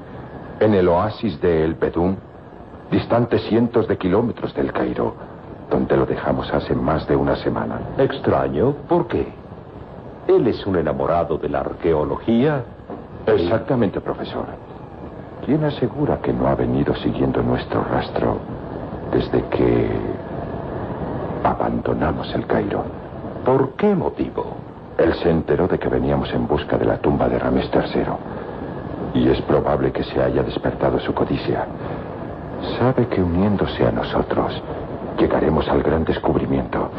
en 0.61 0.75
el 0.75 0.89
oasis 0.89 1.41
de 1.41 1.65
El 1.65 1.75
Bedún, 1.75 2.17
distante 2.91 3.39
cientos 3.41 3.87
de 3.89 3.97
kilómetros 3.97 4.55
del 4.55 4.73
Cairo, 4.73 5.15
donde 5.71 5.97
lo 5.97 6.07
dejamos 6.07 6.53
hace 6.53 6.75
más 6.75 7.07
de 7.07 7.17
una 7.17 7.37
semana? 7.37 7.81
Extraño, 7.99 8.73
¿por 8.89 9.07
qué? 9.07 9.27
Él 10.29 10.47
es 10.47 10.67
un 10.67 10.77
enamorado 10.77 11.39
de 11.39 11.49
la 11.49 11.61
arqueología. 11.61 12.65
Exactamente, 13.27 14.01
profesor. 14.01 14.47
¿Quién 15.45 15.65
asegura 15.65 16.21
que 16.21 16.33
no 16.33 16.49
ha 16.49 16.55
venido 16.55 16.95
siguiendo 16.97 17.43
nuestro 17.43 17.85
rastro 17.85 18.39
desde 19.13 19.43
que 19.49 19.89
abandonamos 21.45 22.33
el 22.35 22.47
Cairo? 22.47 22.85
¿Por 23.45 23.71
qué 23.75 23.95
motivo? 23.95 24.57
Él 24.99 25.15
se 25.15 25.31
enteró 25.31 25.69
de 25.69 25.79
que 25.79 25.89
veníamos 25.89 26.33
en 26.33 26.47
busca 26.49 26.77
de 26.77 26.87
la 26.87 26.99
tumba 26.99 27.29
de 27.29 27.39
Ramés 27.39 27.71
III. 27.73 28.03
Y 29.17 29.29
es 29.29 29.41
probable 29.43 29.93
que 29.93 30.05
se 30.05 30.23
haya 30.23 30.43
despertado 30.43 31.01
su 31.01 31.15
codicia. 31.15 31.67
Sabe 32.79 33.07
que 33.09 33.23
uniéndose 33.23 33.87
a 33.87 33.91
nosotros 33.91 34.63
llegaremos 35.19 35.67
al 35.69 35.83
gran 35.83 36.05
descubrimiento. 36.05 36.91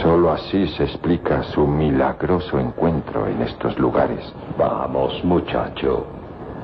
Solo 0.00 0.32
así 0.32 0.68
se 0.68 0.84
explica 0.84 1.42
su 1.42 1.66
milagroso 1.66 2.58
encuentro 2.58 3.26
en 3.26 3.42
estos 3.42 3.78
lugares. 3.78 4.32
Vamos, 4.58 5.22
muchacho. 5.22 6.06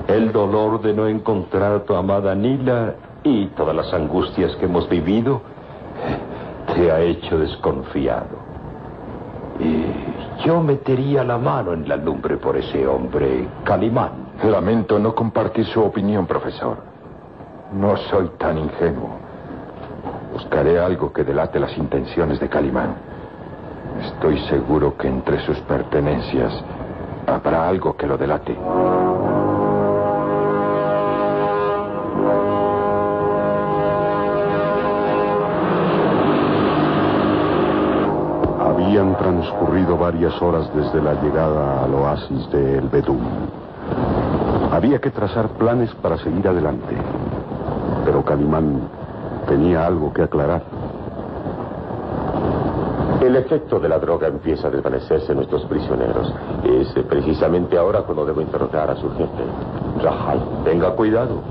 El 0.07 0.31
dolor 0.31 0.81
de 0.81 0.93
no 0.95 1.07
encontrar 1.07 1.73
a 1.73 1.83
tu 1.83 1.93
amada 1.93 2.33
Nila 2.33 2.95
y 3.23 3.47
todas 3.47 3.75
las 3.75 3.93
angustias 3.93 4.55
que 4.55 4.65
hemos 4.65 4.89
vivido 4.89 5.41
te 6.73 6.91
ha 6.91 7.01
hecho 7.01 7.37
desconfiado. 7.37 8.39
Y 9.59 9.85
yo 10.43 10.63
metería 10.63 11.23
la 11.23 11.37
mano 11.37 11.73
en 11.73 11.87
la 11.87 11.97
lumbre 11.97 12.37
por 12.37 12.57
ese 12.57 12.87
hombre, 12.87 13.47
Calimán. 13.63 14.28
Lamento 14.43 14.97
no 14.97 15.13
compartir 15.13 15.65
su 15.65 15.81
opinión, 15.81 16.25
profesor. 16.25 16.77
No 17.73 17.97
soy 17.97 18.29
tan 18.37 18.57
ingenuo. 18.57 19.17
Buscaré 20.31 20.79
algo 20.79 21.11
que 21.11 21.25
delate 21.25 21.59
las 21.59 21.77
intenciones 21.77 22.39
de 22.39 22.47
Calimán. 22.47 22.95
Estoy 24.01 24.39
seguro 24.47 24.97
que 24.97 25.07
entre 25.07 25.45
sus 25.45 25.59
pertenencias 25.59 26.53
habrá 27.27 27.67
algo 27.67 27.95
que 27.97 28.07
lo 28.07 28.17
delate. 28.17 28.57
Habían 38.59 39.17
transcurrido 39.17 39.97
varias 39.97 40.41
horas 40.41 40.73
desde 40.73 41.01
la 41.01 41.13
llegada 41.21 41.83
al 41.83 41.93
oasis 41.93 42.49
de 42.51 42.77
El 42.77 42.87
Bedún. 42.87 43.68
Había 44.71 44.99
que 44.99 45.11
trazar 45.11 45.49
planes 45.49 45.93
para 45.95 46.17
seguir 46.17 46.47
adelante. 46.47 46.95
Pero 48.05 48.23
Calimán 48.23 48.81
tenía 49.47 49.85
algo 49.85 50.13
que 50.13 50.23
aclarar. 50.23 50.61
El 53.21 53.35
efecto 53.35 53.79
de 53.79 53.89
la 53.89 53.99
droga 53.99 54.27
empieza 54.27 54.67
a 54.67 54.71
desvanecerse 54.71 55.31
en 55.31 55.39
nuestros 55.39 55.65
prisioneros. 55.65 56.33
Es 56.63 56.87
precisamente 57.03 57.77
ahora 57.77 58.03
cuando 58.03 58.25
debo 58.25 58.39
interrogar 58.39 58.89
a 58.89 58.95
su 58.95 59.09
jefe. 59.11 59.43
Rahal, 60.01 60.39
tenga 60.63 60.91
cuidado. 60.91 61.41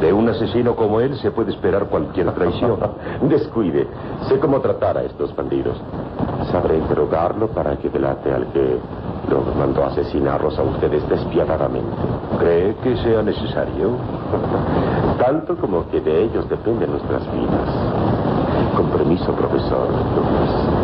De 0.00 0.12
un 0.12 0.28
asesino 0.28 0.74
como 0.74 1.00
él 1.00 1.16
se 1.18 1.30
puede 1.30 1.52
esperar 1.52 1.86
cualquier 1.86 2.32
traición. 2.32 2.78
Descuide. 3.22 3.86
Sé 4.28 4.40
cómo 4.40 4.60
tratar 4.60 4.98
a 4.98 5.04
estos 5.04 5.34
bandidos. 5.36 5.76
Sabré 6.50 6.78
interrogarlo 6.78 7.48
para 7.48 7.76
que 7.76 7.88
delate 7.88 8.32
al 8.32 8.46
que 8.48 8.78
lo 9.28 9.42
mandó 9.58 9.84
a 9.84 9.88
asesinarlos 9.88 10.58
a 10.58 10.62
ustedes 10.62 11.08
despiadadamente. 11.08 11.96
¿Cree 12.38 12.74
que 12.76 12.96
sea 12.98 13.22
necesario? 13.22 13.90
Tanto 15.18 15.56
como 15.56 15.88
que 15.88 16.00
de 16.00 16.24
ellos 16.24 16.48
dependen 16.48 16.90
nuestras 16.90 17.22
vidas. 17.32 18.76
Con 18.76 18.86
permiso, 18.90 19.32
profesor. 19.32 19.88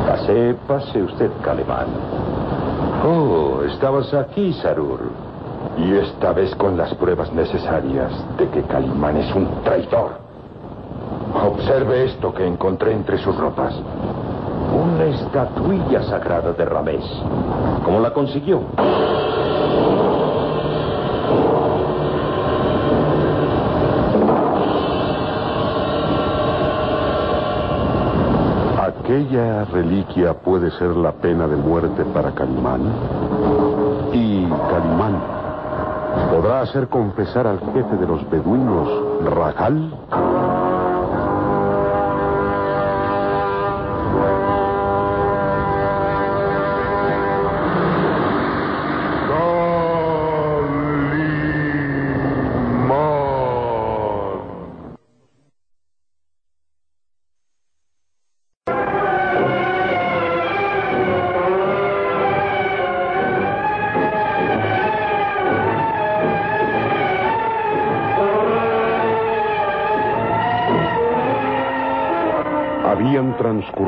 Pase, 0.07 0.57
pase 0.67 1.03
usted, 1.03 1.31
Calimán. 1.43 1.87
Oh, 3.05 3.63
estabas 3.65 4.13
aquí, 4.15 4.53
Sarur. 4.55 5.01
Y 5.79 5.95
esta 5.95 6.33
vez 6.33 6.55
con 6.57 6.77
las 6.77 6.95
pruebas 6.95 7.33
necesarias 7.33 8.13
de 8.39 8.49
que 8.49 8.63
Calimán 8.63 9.17
es 9.17 9.35
un 9.35 9.49
traidor. 9.65 10.21
Observe 11.35 12.05
esto 12.05 12.33
que 12.33 12.47
encontré 12.47 12.93
entre 12.93 13.19
sus 13.19 13.37
ropas. 13.37 13.75
Una 14.93 15.07
estatuilla 15.07 16.03
sagrada 16.03 16.53
de 16.53 16.65
Ramés. 16.67 17.05
¿Cómo 17.83 17.99
la 17.99 18.13
consiguió? 18.13 18.61
¿Aquella 28.79 29.65
reliquia 29.65 30.35
puede 30.35 30.71
ser 30.73 30.95
la 30.95 31.13
pena 31.13 31.47
de 31.49 31.57
muerte 31.57 32.05
para 32.13 32.33
Calimán? 32.33 32.83
¿Y 34.13 34.45
Calimán 34.45 35.23
podrá 36.31 36.61
hacer 36.61 36.89
confesar 36.89 37.47
al 37.47 37.61
jefe 37.61 37.97
de 37.97 38.07
los 38.07 38.29
beduinos, 38.29 38.89
Rajal? 39.25 40.92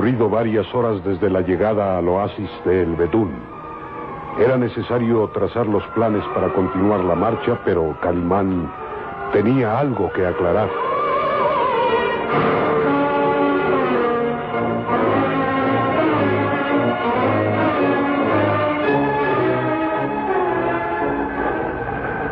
Transcurrido 0.05 0.29
varias 0.29 0.75
horas 0.75 1.03
desde 1.03 1.31
la 1.31 1.41
llegada 1.41 1.97
al 1.97 2.07
oasis 2.07 2.51
de 2.67 2.83
El 2.83 2.95
Bedún. 2.95 3.33
Era 4.39 4.59
necesario 4.59 5.27
trazar 5.29 5.67
los 5.67 5.83
planes 5.95 6.23
para 6.35 6.53
continuar 6.53 7.01
la 7.01 7.15
marcha, 7.15 7.59
pero 7.65 7.97
Calimán 8.03 8.71
tenía 9.33 9.79
algo 9.79 10.13
que 10.13 10.27
aclarar. 10.27 10.69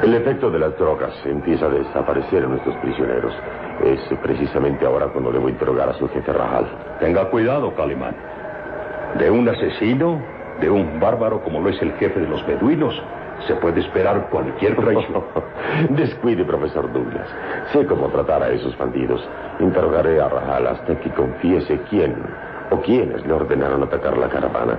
El 0.03 0.15
efecto 0.15 0.51
de 0.51 0.58
las 0.58 0.76
drogas 0.76 1.15
empieza 1.24 1.67
a 1.67 1.71
desaparecer 1.71 2.42
en 2.42 2.51
nuestros 2.51 2.76
prisioneros. 2.83 3.33
Es 3.92 4.01
precisamente 4.23 4.87
ahora 4.87 5.08
cuando 5.08 5.31
debo 5.31 5.51
interrogar 5.51 5.91
a 5.91 5.92
su 5.94 6.08
jefe 6.08 6.33
Rajal. 6.33 6.67
Tenga 6.99 7.26
cuidado, 7.26 7.75
Calimán. 7.75 8.15
De 9.19 9.31
un 9.31 9.47
asesino, 9.47 10.19
de 10.60 10.71
un 10.71 10.99
bárbaro 10.99 11.42
como 11.42 11.60
lo 11.60 11.69
es 11.69 11.81
el 11.83 11.92
jefe 11.94 12.21
de 12.21 12.26
los 12.26 12.47
beduinos, 12.47 12.94
se 13.47 13.55
puede 13.57 13.81
esperar 13.81 14.28
cualquier 14.31 14.76
traición. 14.76 15.25
Descuide, 15.91 16.42
profesor 16.44 16.91
Douglas. 16.91 17.28
Sé 17.73 17.85
cómo 17.85 18.08
tratar 18.08 18.42
a 18.42 18.49
esos 18.49 18.76
bandidos. 18.78 19.23
Interrogaré 19.60 20.19
a 20.23 20.28
Rajal 20.28 20.67
hasta 20.69 20.99
que 20.99 21.10
confiese 21.10 21.78
quién 21.91 22.17
o 22.71 22.81
quiénes 22.81 23.26
le 23.26 23.33
ordenaron 23.35 23.83
atacar 23.83 24.17
la 24.17 24.28
caravana. 24.28 24.78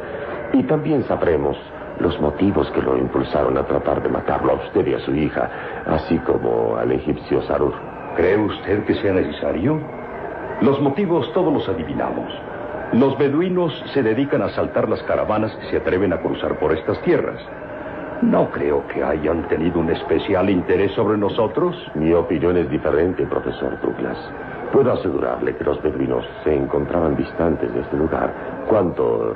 Y 0.54 0.64
también 0.64 1.04
sabremos 1.04 1.56
los 2.00 2.20
motivos 2.20 2.68
que 2.72 2.82
lo 2.82 2.98
impulsaron 2.98 3.60
a 3.60 3.68
tratar 3.68 4.02
de 4.02 4.10
matarlo 4.10 4.54
a 4.54 4.56
usted 4.56 4.88
y 4.88 4.96
a 4.96 5.00
su 5.02 5.14
hija, 5.14 5.50
así 5.86 6.18
como 6.20 6.78
al 6.78 6.92
egipcio 6.92 7.44
Sarur. 7.44 7.93
¿Cree 8.16 8.38
usted 8.38 8.84
que 8.86 8.94
sea 8.96 9.14
necesario? 9.14 9.80
Los 10.62 10.80
motivos 10.82 11.32
todos 11.34 11.52
los 11.52 11.68
adivinamos. 11.68 12.32
Los 12.94 13.18
beduinos 13.18 13.74
se 13.92 14.04
dedican 14.04 14.44
a 14.44 14.46
asaltar 14.46 14.88
las 14.88 15.02
caravanas 15.04 15.52
que 15.56 15.66
se 15.72 15.78
atreven 15.78 16.14
a 16.14 16.20
cruzar 16.20 16.60
por 16.60 16.74
estas 16.74 17.02
tierras. 17.02 17.42
No 18.22 18.52
creo 18.52 18.86
que 18.88 19.04
hayan 19.04 19.48
tenido 19.48 19.80
un 19.80 19.90
especial 19.90 20.52
interés 20.52 20.92
sobre 20.92 21.18
nosotros. 21.18 21.76
Mi 21.96 22.14
opinión 22.14 22.56
es 22.56 22.70
diferente, 22.70 23.26
profesor 23.26 23.82
Douglas. 23.82 24.18
Puedo 24.72 24.94
asegurarle 24.94 25.56
que 25.56 25.64
los 25.64 25.82
beduinos 25.82 26.24
se 26.44 26.56
encontraban 26.56 27.16
distantes 27.16 27.74
de 27.74 27.82
este 27.82 27.98
lugar 27.98 28.32
cuando 28.70 29.36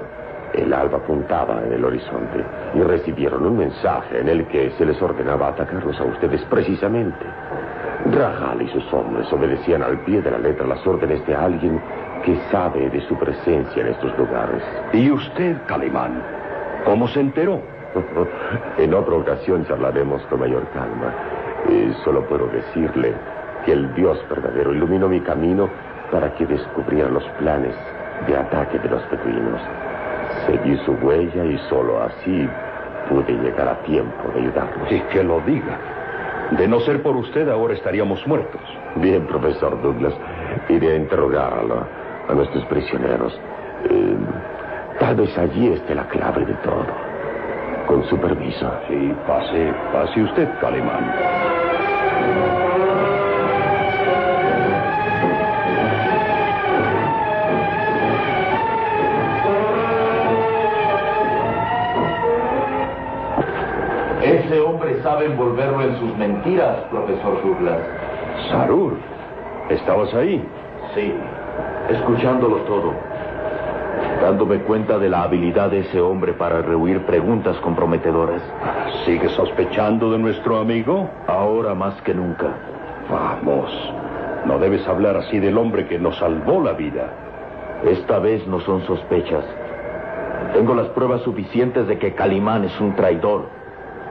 el 0.54 0.72
alba 0.72 1.00
apuntaba 1.00 1.64
en 1.66 1.74
el 1.74 1.84
horizonte 1.84 2.46
y 2.76 2.82
recibieron 2.82 3.46
un 3.46 3.58
mensaje 3.58 4.20
en 4.20 4.30
el 4.30 4.48
que 4.48 4.70
se 4.78 4.86
les 4.86 5.02
ordenaba 5.02 5.50
atacarlos 5.50 6.00
a 6.00 6.04
ustedes 6.04 6.42
precisamente. 6.46 7.26
Rajal 8.12 8.62
y 8.62 8.68
sus 8.70 8.94
hombres 8.94 9.32
obedecían 9.32 9.84
al 9.84 10.00
pie 10.00 10.22
de 10.22 10.32
la 10.32 10.38
letra 10.38 10.66
las 10.66 10.86
órdenes 10.86 11.26
de 11.26 11.36
alguien 11.36 11.82
que 12.24 12.38
sabe 12.52 12.90
de 12.90 13.02
su 13.08 13.16
presencia 13.16 13.82
en 13.82 13.88
estos 13.88 14.18
lugares. 14.18 14.62
¿Y 14.94 15.12
usted, 15.12 15.58
Calimán? 15.68 16.22
¿Cómo 16.86 17.08
se 17.08 17.20
enteró? 17.20 17.62
en 18.78 18.94
otra 18.94 19.16
ocasión 19.16 19.66
charlaremos 19.66 20.22
con 20.24 20.40
mayor 20.40 20.68
calma. 20.74 21.14
Eh, 21.70 21.94
solo 22.04 22.26
puedo 22.28 22.48
decirle 22.48 23.14
que 23.66 23.74
el 23.74 23.94
Dios 23.96 24.18
verdadero 24.30 24.74
iluminó 24.74 25.10
mi 25.10 25.22
camino 25.22 25.70
para 26.12 26.34
que 26.36 26.46
descubriera 26.46 27.10
los 27.10 27.24
planes 27.40 27.76
de 28.28 28.38
ataque 28.38 28.80
de 28.80 28.90
los 28.90 29.02
beduinos. 29.10 29.62
Seguí 30.46 30.78
su 30.86 30.94
huella 30.94 31.44
y 31.46 31.58
solo 31.70 32.02
así 32.04 32.48
pude 33.10 33.34
llegar 33.34 33.68
a 33.68 33.76
tiempo 33.84 34.30
de 34.34 34.42
ayudarlos. 34.42 34.92
Y 34.92 35.00
que 35.02 35.24
lo 35.24 35.42
diga. 35.42 35.97
De 36.51 36.67
no 36.67 36.80
ser 36.81 37.01
por 37.01 37.15
usted, 37.15 37.49
ahora 37.49 37.74
estaríamos 37.74 38.26
muertos. 38.26 38.62
Bien, 38.96 39.26
profesor 39.28 39.81
Douglas. 39.81 40.13
Iré 40.69 40.94
a 40.94 40.96
interrogar 40.96 41.53
a, 41.53 42.31
a 42.31 42.35
nuestros 42.35 42.63
prisioneros. 42.65 43.38
Eh, 43.90 44.17
tal 44.99 45.15
vez 45.15 45.38
allí 45.38 45.74
esté 45.74 45.94
la 45.94 46.08
clave 46.08 46.46
de 46.46 46.53
todo. 46.56 46.85
Con 47.85 48.03
su 48.06 48.17
permiso. 48.17 48.72
Sí, 48.88 49.13
pase, 49.28 49.74
pase 49.92 50.22
usted, 50.24 50.47
Calimán. 50.62 51.12
Ese 64.28 64.60
hombre 64.60 65.02
sabe 65.04 65.28
envolverlo 65.28 65.82
en 65.82 65.98
sus 66.00 66.18
mentiras, 66.18 66.80
profesor 66.92 67.42
Douglas. 67.42 67.80
Sarur, 68.50 68.98
¿estabas 69.70 70.14
ahí? 70.14 70.46
Sí, 70.94 71.14
escuchándolo 71.90 72.58
todo. 72.64 72.94
Dándome 74.22 74.60
cuenta 74.60 74.98
de 74.98 75.10
la 75.10 75.24
habilidad 75.24 75.72
de 75.72 75.80
ese 75.80 76.02
hombre 76.02 76.34
para 76.34 76.62
rehuir 76.62 77.06
preguntas 77.06 77.56
comprometedoras. 77.58 78.42
¿Sigue 79.06 79.30
sospechando 79.30 80.12
de 80.12 80.18
nuestro 80.18 80.60
amigo? 80.60 81.10
Ahora 81.28 81.74
más 81.74 82.02
que 82.02 82.14
nunca. 82.14 82.48
Vamos, 83.10 83.72
no 84.46 84.60
debes 84.60 84.86
hablar 84.90 85.16
así 85.16 85.40
del 85.40 85.58
hombre 85.58 85.88
que 85.88 86.00
nos 86.00 86.18
salvó 86.18 86.62
la 86.62 86.74
vida. 86.74 87.14
Esta 87.86 88.20
vez 88.20 88.46
no 88.46 88.60
son 88.60 88.86
sospechas. 88.86 89.46
Tengo 90.54 90.76
las 90.76 90.88
pruebas 90.90 91.22
suficientes 91.22 91.88
de 91.88 91.98
que 91.98 92.14
Calimán 92.14 92.66
es 92.66 92.78
un 92.82 92.94
traidor, 92.94 93.57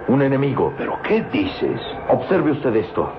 un 0.08 0.22
enemigo. 0.22 0.72
¿Pero 0.78 0.98
qué 1.02 1.22
dices? 1.32 1.80
Observe 2.08 2.52
usted 2.52 2.74
esto. 2.76 3.10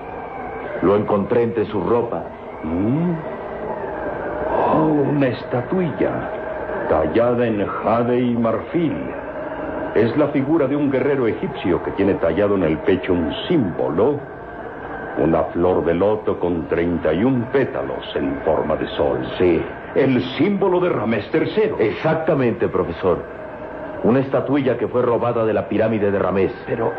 Lo 0.82 0.96
encontré 0.96 1.42
entre 1.42 1.66
su 1.66 1.80
ropa. 1.80 2.24
¿Mm? 2.62 3.12
Oh, 4.74 5.04
una 5.10 5.28
estatuilla 5.28 6.30
tallada 6.88 7.46
en 7.46 7.66
jade 7.66 8.20
y 8.20 8.36
marfil. 8.36 8.96
Es 9.94 10.16
la 10.16 10.28
figura 10.28 10.66
de 10.66 10.76
un 10.76 10.90
guerrero 10.90 11.26
egipcio 11.26 11.82
que 11.82 11.90
tiene 11.92 12.14
tallado 12.14 12.54
en 12.56 12.64
el 12.64 12.78
pecho 12.78 13.12
un 13.12 13.32
símbolo, 13.48 14.20
una 15.18 15.44
flor 15.44 15.84
de 15.84 15.94
loto 15.94 16.38
con 16.38 16.68
31 16.68 17.46
pétalos 17.52 18.04
en 18.14 18.36
forma 18.44 18.76
de 18.76 18.86
sol. 18.88 19.18
Sí. 19.38 19.60
El 19.94 20.22
símbolo 20.36 20.80
de 20.80 20.90
Ramés 20.90 21.28
III. 21.32 21.74
Exactamente, 21.80 22.68
profesor. 22.68 23.37
Una 24.04 24.20
estatuilla 24.20 24.78
que 24.78 24.88
fue 24.88 25.02
robada 25.02 25.44
de 25.44 25.52
la 25.52 25.68
pirámide 25.68 26.10
de 26.10 26.18
Ramés. 26.18 26.52
Pero, 26.66 26.92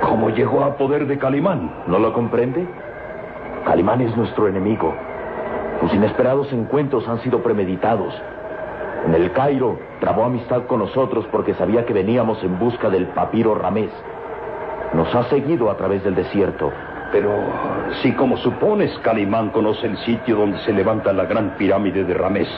¿cómo 0.00 0.30
llegó 0.30 0.64
a 0.64 0.76
poder 0.76 1.06
de 1.06 1.18
Calimán? 1.18 1.70
¿No 1.86 1.98
lo 1.98 2.12
comprende? 2.12 2.66
Calimán 3.66 4.00
es 4.00 4.16
nuestro 4.16 4.48
enemigo. 4.48 4.94
Sus 5.80 5.92
inesperados 5.94 6.52
encuentros 6.52 7.06
han 7.08 7.20
sido 7.20 7.42
premeditados. 7.42 8.14
En 9.06 9.14
el 9.14 9.32
Cairo 9.32 9.78
trabó 10.00 10.24
amistad 10.24 10.62
con 10.66 10.78
nosotros 10.78 11.26
porque 11.30 11.54
sabía 11.54 11.84
que 11.84 11.92
veníamos 11.92 12.42
en 12.42 12.58
busca 12.58 12.88
del 12.88 13.06
papiro 13.08 13.54
Ramés. 13.54 13.90
Nos 14.94 15.14
ha 15.14 15.24
seguido 15.24 15.70
a 15.70 15.76
través 15.76 16.04
del 16.04 16.14
desierto. 16.14 16.72
Pero 17.10 17.30
si 18.00 18.12
como 18.12 18.38
supones 18.38 18.96
Calimán 19.00 19.50
conoce 19.50 19.86
el 19.86 19.98
sitio 19.98 20.36
donde 20.36 20.58
se 20.60 20.72
levanta 20.72 21.12
la 21.12 21.26
gran 21.26 21.56
pirámide 21.58 22.04
de 22.04 22.14
Ramés, 22.14 22.48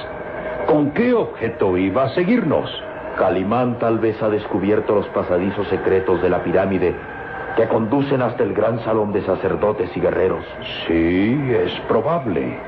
¿con 0.66 0.92
qué 0.92 1.12
objeto 1.12 1.76
iba 1.76 2.04
a 2.04 2.08
seguirnos? 2.10 2.70
Calimán 3.16 3.78
tal 3.78 3.98
vez 3.98 4.20
ha 4.22 4.28
descubierto 4.28 4.94
los 4.94 5.06
pasadizos 5.08 5.68
secretos 5.68 6.20
de 6.22 6.30
la 6.30 6.42
pirámide 6.42 6.94
que 7.56 7.68
conducen 7.68 8.20
hasta 8.20 8.42
el 8.42 8.52
gran 8.52 8.80
salón 8.80 9.12
de 9.12 9.22
sacerdotes 9.22 9.96
y 9.96 10.00
guerreros. 10.00 10.44
Sí, 10.86 11.38
es 11.52 11.72
probable. 11.86 12.58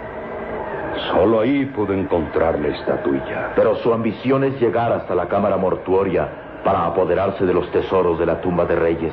Solo 1.11 1.41
ahí 1.41 1.67
pudo 1.67 1.93
encontrar 1.93 2.59
la 2.59 2.69
estatuilla. 2.69 3.53
Pero 3.57 3.77
su 3.77 3.93
ambición 3.93 4.45
es 4.45 4.61
llegar 4.61 4.93
hasta 4.93 5.15
la 5.15 5.27
cámara 5.27 5.57
mortuoria 5.57 6.29
para 6.65 6.87
apoderarse 6.87 7.45
de 7.45 7.55
los 7.55 7.71
tesoros 7.73 8.19
de 8.19 8.27
la 8.27 8.41
tumba 8.41 8.65
de 8.65 8.77
reyes. 8.77 9.12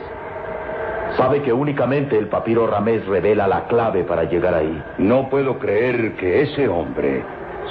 Sabe 1.17 1.41
que 1.41 1.53
únicamente 1.53 2.17
el 2.17 2.27
papiro 2.27 2.67
Ramés 2.67 3.05
revela 3.05 3.47
la 3.47 3.65
clave 3.65 4.03
para 4.03 4.23
llegar 4.23 4.53
ahí. 4.53 4.81
No 4.97 5.29
puedo 5.29 5.59
creer 5.59 6.15
que 6.15 6.41
ese 6.43 6.67
hombre 6.67 7.23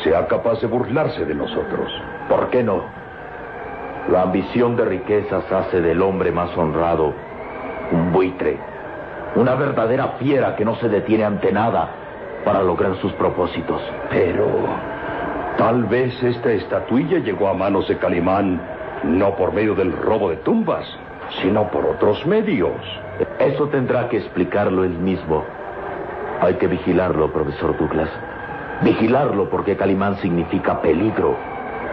sea 0.05 0.27
capaz 0.27 0.61
de 0.61 0.67
burlarse 0.67 1.25
de 1.25 1.35
nosotros. 1.35 1.91
¿Por 2.29 2.51
qué 2.51 2.63
no? 2.63 3.02
La 4.11 4.23
ambición 4.23 4.77
de 4.77 4.85
riquezas 4.85 5.51
hace 5.51 5.81
del 5.81 6.03
hombre 6.03 6.33
más 6.33 6.57
honrado 6.57 7.13
un 7.93 8.13
buitre, 8.13 8.59
una 9.37 9.55
verdadera 9.55 10.15
fiera 10.19 10.57
que 10.57 10.65
no 10.65 10.77
se 10.77 10.89
detiene 10.89 11.25
ante 11.25 11.53
nada 11.53 11.89
para 12.45 12.63
lograr 12.63 12.97
sus 12.97 13.13
propósitos. 13.13 13.81
Pero 14.11 14.47
tal 15.57 15.85
vez 15.85 16.21
esta 16.23 16.51
estatuilla 16.51 17.19
llegó 17.19 17.49
a 17.49 17.55
manos 17.55 17.87
de 17.89 17.97
Calimán 17.99 18.61
no 19.05 19.37
por 19.37 19.53
medio 19.53 19.75
del 19.75 19.93
robo 19.93 20.31
de 20.31 20.37
tumbas, 20.37 20.87
sino 21.41 21.69
por 21.71 21.85
otros 21.87 22.27
medios. 22.27 22.73
Eso 23.39 23.69
tendrá 23.69 24.09
que 24.09 24.19
explicarlo 24.19 24.85
él 24.85 24.99
mismo. 24.99 25.45
Hay 26.41 26.55
que 26.55 26.67
vigilarlo, 26.67 27.33
profesor 27.33 27.77
Douglas. 27.79 28.11
Vigilarlo 28.83 29.49
porque 29.49 29.77
Calimán 29.77 30.17
significa 30.17 30.81
peligro 30.81 31.37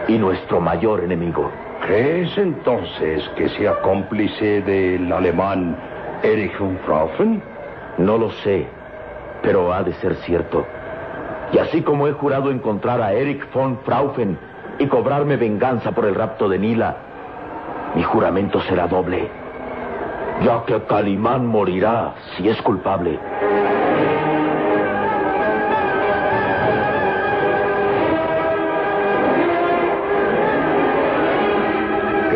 y 0.08 0.18
nuestro 0.18 0.60
mayor 0.60 1.04
enemigo. 1.04 1.50
¿Crees 1.86 2.36
entonces 2.36 3.28
que 3.36 3.48
sea 3.50 3.80
cómplice 3.80 4.60
del 4.62 5.10
alemán 5.12 5.76
Erich 6.22 6.56
von 6.58 6.78
Fraufen? 6.84 7.42
No 7.98 8.18
lo 8.18 8.30
sé, 8.30 8.66
pero 9.42 9.72
ha 9.72 9.82
de 9.82 9.92
ser 9.94 10.14
cierto. 10.16 10.66
Y 11.52 11.58
así 11.58 11.82
como 11.82 12.06
he 12.06 12.12
jurado 12.12 12.50
encontrar 12.50 13.00
a 13.00 13.12
Eric 13.12 13.52
von 13.52 13.78
Fraufen 13.78 14.38
y 14.78 14.86
cobrarme 14.86 15.36
venganza 15.36 15.92
por 15.92 16.04
el 16.04 16.14
rapto 16.14 16.48
de 16.48 16.58
Nila, 16.58 16.96
mi 17.94 18.02
juramento 18.02 18.60
será 18.62 18.86
doble, 18.86 19.28
ya 20.44 20.64
que 20.64 20.80
Calimán 20.84 21.46
morirá 21.46 22.14
si 22.36 22.48
es 22.48 22.60
culpable. 22.62 23.18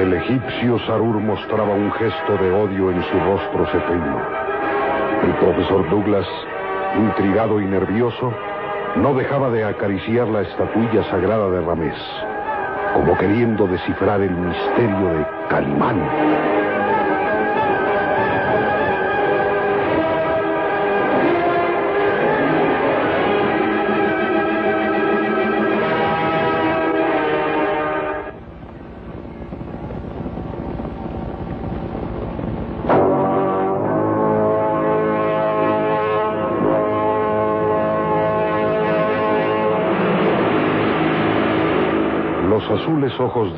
El 0.04 0.12
egipcio 0.12 0.78
Sarur 0.81 1.19
mostraba 1.19 1.72
un 1.72 1.90
gesto 1.92 2.37
de 2.37 2.53
odio 2.53 2.90
en 2.90 3.03
su 3.04 3.19
rostro 3.20 3.65
ceteño. 3.72 4.20
El 5.22 5.33
profesor 5.37 5.88
Douglas, 5.88 6.26
intrigado 6.94 7.58
y 7.58 7.65
nervioso, 7.65 8.31
no 8.97 9.15
dejaba 9.15 9.49
de 9.49 9.65
acariciar 9.65 10.28
la 10.28 10.42
estatuilla 10.42 11.04
sagrada 11.04 11.49
de 11.49 11.62
Ramés, 11.62 11.97
como 12.92 13.17
queriendo 13.17 13.67
descifrar 13.67 14.20
el 14.20 14.33
misterio 14.33 15.08
de 15.15 15.26
Calimán. 15.49 16.63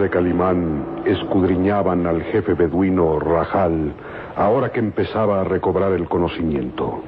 Calimán 0.09 1.03
escudriñaban 1.05 2.07
al 2.07 2.23
jefe 2.23 2.55
beduino 2.55 3.19
Rajal, 3.19 3.93
ahora 4.37 4.71
que 4.71 4.81
empezaba 4.81 5.41
a 5.41 5.45
recobrar 5.45 5.93
el 5.93 6.09
conocimiento. 6.09 7.01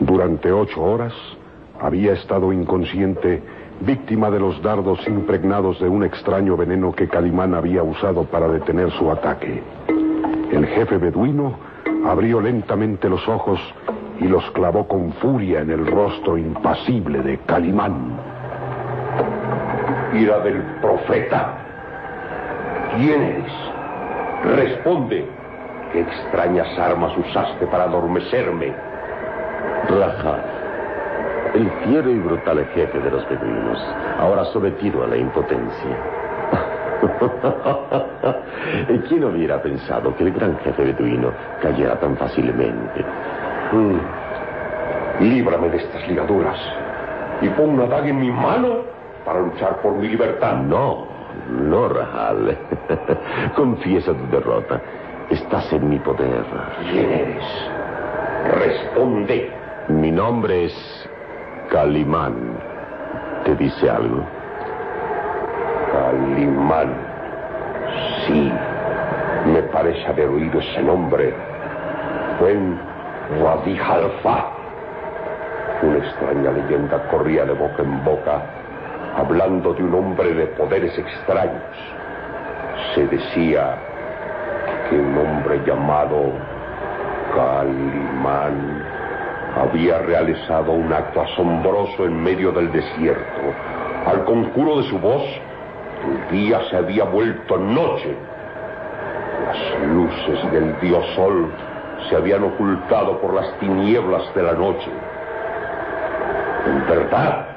Durante 0.00 0.52
ocho 0.52 0.82
horas 0.82 1.12
había 1.80 2.12
estado 2.12 2.52
inconsciente, 2.52 3.42
víctima 3.80 4.30
de 4.30 4.40
los 4.40 4.62
dardos 4.62 5.06
impregnados 5.06 5.80
de 5.80 5.88
un 5.88 6.04
extraño 6.04 6.56
veneno 6.56 6.92
que 6.92 7.08
Calimán 7.08 7.54
había 7.54 7.82
usado 7.82 8.24
para 8.24 8.48
detener 8.48 8.90
su 8.92 9.10
ataque. 9.10 9.62
El 10.50 10.66
jefe 10.66 10.98
beduino 10.98 11.54
abrió 12.06 12.40
lentamente 12.40 13.08
los 13.08 13.26
ojos 13.28 13.60
y 14.20 14.24
los 14.24 14.48
clavó 14.52 14.86
con 14.86 15.12
furia 15.14 15.60
en 15.60 15.70
el 15.70 15.86
rostro 15.86 16.38
impasible 16.38 17.22
de 17.22 17.38
Calimán. 17.38 18.18
Ira 20.14 20.38
del 20.40 20.62
profeta. 20.80 21.63
¿Quién 22.96 23.22
eres? 23.22 23.52
Responde. 24.56 25.26
¿Qué 25.92 26.00
extrañas 26.00 26.78
armas 26.78 27.16
usaste 27.16 27.66
para 27.66 27.84
adormecerme? 27.84 28.72
Rajal, 29.88 30.42
el 31.54 31.70
fiero 31.84 32.10
y 32.10 32.18
brutal 32.18 32.66
jefe 32.74 32.98
de 32.98 33.10
los 33.10 33.28
beduinos, 33.28 33.78
ahora 34.18 34.44
sometido 34.46 35.04
a 35.04 35.06
la 35.06 35.16
impotencia. 35.16 35.96
¿Quién 39.08 39.24
hubiera 39.24 39.62
pensado 39.62 40.14
que 40.16 40.24
el 40.24 40.32
gran 40.32 40.58
jefe 40.58 40.84
beduino 40.84 41.30
cayera 41.62 41.98
tan 42.00 42.16
fácilmente? 42.16 43.04
Mm. 43.72 43.98
Líbrame 45.20 45.68
de 45.68 45.76
estas 45.76 46.08
ligaduras 46.08 46.58
y 47.40 47.48
pon 47.50 47.70
una 47.70 47.86
daga 47.86 48.08
en 48.08 48.18
mi 48.18 48.30
mano 48.30 48.78
para 49.24 49.40
luchar 49.40 49.80
por 49.80 49.92
mi 49.92 50.08
libertad. 50.08 50.56
No, 50.56 51.06
no, 51.50 51.88
Rajal. 51.88 52.58
Confiesa 53.56 54.12
tu 54.12 54.26
derrota. 54.28 54.80
Estás 55.30 55.72
en 55.72 55.88
mi 55.88 55.98
poder. 55.98 56.44
¿Quién 56.90 57.10
eres? 57.10 57.44
Responde. 58.52 59.50
Mi 59.88 60.10
nombre 60.10 60.66
es 60.66 61.08
Calimán. 61.70 62.58
¿Te 63.44 63.54
dice 63.56 63.90
algo? 63.90 64.24
Calimán. 65.92 66.94
Sí, 68.26 68.52
me 69.46 69.62
parece 69.64 70.06
haber 70.06 70.28
oído 70.28 70.58
ese 70.58 70.82
nombre. 70.82 71.34
Fue 72.38 72.52
en 72.52 72.78
Wadi 73.40 73.78
Halfa. 73.78 74.50
Una 75.82 75.98
extraña 75.98 76.50
leyenda 76.50 77.08
corría 77.10 77.44
de 77.44 77.52
boca 77.52 77.82
en 77.82 78.04
boca, 78.04 78.42
hablando 79.16 79.74
de 79.74 79.82
un 79.82 79.94
hombre 79.94 80.34
de 80.34 80.46
poderes 80.48 80.96
extraños. 80.98 81.62
Se 82.94 83.06
decía 83.06 83.76
que 84.88 84.96
un 84.96 85.16
hombre 85.16 85.60
llamado 85.66 86.32
Calimán 87.34 88.84
había 89.56 89.98
realizado 89.98 90.72
un 90.72 90.92
acto 90.92 91.20
asombroso 91.20 92.06
en 92.06 92.22
medio 92.22 92.50
del 92.52 92.72
desierto. 92.72 93.40
Al 94.06 94.24
conjuro 94.24 94.78
de 94.78 94.88
su 94.88 94.98
voz, 94.98 95.22
el 96.04 96.30
día 96.36 96.60
se 96.70 96.76
había 96.76 97.04
vuelto 97.04 97.56
noche. 97.56 98.14
Las 99.46 99.88
luces 99.88 100.52
del 100.52 100.78
dios 100.80 101.04
sol 101.14 101.52
se 102.08 102.16
habían 102.16 102.42
ocultado 102.42 103.20
por 103.20 103.34
las 103.34 103.58
tinieblas 103.58 104.22
de 104.34 104.42
la 104.42 104.52
noche. 104.52 104.90
En 106.66 106.86
verdad, 106.88 107.53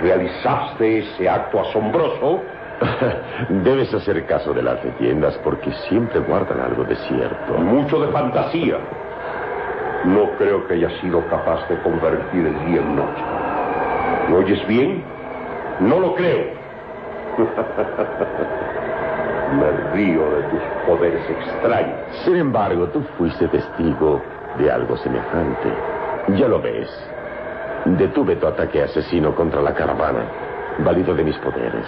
realizaste 0.00 0.98
ese 0.98 1.28
acto 1.28 1.60
asombroso. 1.60 2.42
Debes 3.48 3.92
hacer 3.94 4.26
caso 4.26 4.52
de 4.52 4.62
las 4.62 4.84
leyendas 4.84 5.38
porque 5.44 5.72
siempre 5.88 6.20
guardan 6.20 6.60
algo 6.60 6.84
de 6.84 6.96
cierto. 6.96 7.54
Mucho 7.54 8.00
de 8.00 8.12
fantasía. 8.12 8.78
No 10.04 10.30
creo 10.36 10.66
que 10.66 10.74
haya 10.74 10.90
sido 11.00 11.26
capaz 11.28 11.66
de 11.68 11.78
convertir 11.82 12.46
el 12.46 12.66
día 12.66 12.80
en 12.80 12.96
noche. 12.96 13.22
¿Me 14.28 14.36
oyes 14.36 14.66
bien? 14.66 15.02
No 15.80 15.98
lo 16.00 16.14
creo. 16.14 16.44
Me 19.58 19.70
río 19.92 20.30
de 20.30 20.42
tus 20.44 20.60
poderes 20.86 21.30
extraños. 21.30 21.98
Sin 22.24 22.36
embargo, 22.36 22.88
tú 22.88 23.02
fuiste 23.16 23.48
testigo 23.48 24.20
de 24.58 24.70
algo 24.70 24.96
semejante. 24.96 25.72
Ya 26.36 26.48
lo 26.48 26.60
ves. 26.60 26.90
Detuve 27.84 28.36
tu 28.36 28.46
ataque 28.46 28.82
asesino 28.82 29.34
contra 29.34 29.60
la 29.60 29.74
caravana, 29.74 30.24
válido 30.78 31.14
de 31.14 31.24
mis 31.24 31.36
poderes. 31.36 31.86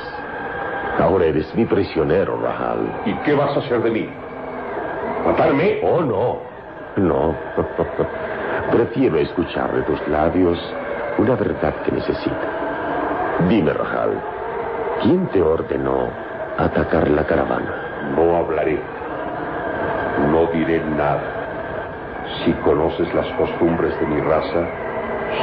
Ahora 0.98 1.24
eres 1.24 1.54
mi 1.54 1.64
prisionero, 1.64 2.38
Rahal. 2.40 3.02
¿Y 3.06 3.14
qué 3.24 3.34
vas 3.34 3.56
a 3.56 3.60
hacer 3.60 3.82
de 3.82 3.90
mí? 3.90 4.08
¿Matarme? 5.24 5.80
Oh, 5.82 6.02
no. 6.02 6.38
No. 6.96 7.34
Prefiero 8.72 9.18
escuchar 9.18 9.72
de 9.72 9.82
tus 9.82 10.08
labios 10.08 10.58
una 11.18 11.34
verdad 11.34 11.74
que 11.84 11.92
necesito. 11.92 12.36
Dime, 13.48 13.72
Rahal, 13.72 14.20
¿quién 15.02 15.26
te 15.28 15.40
ordenó 15.40 16.08
atacar 16.58 17.08
la 17.08 17.24
caravana? 17.24 18.12
No 18.14 18.36
hablaré. 18.36 18.78
No 20.30 20.46
diré 20.52 20.78
nada. 20.96 21.22
Si 22.44 22.52
conoces 22.64 23.12
las 23.14 23.26
costumbres 23.38 23.98
de 23.98 24.06
mi 24.06 24.20
raza, 24.20 24.66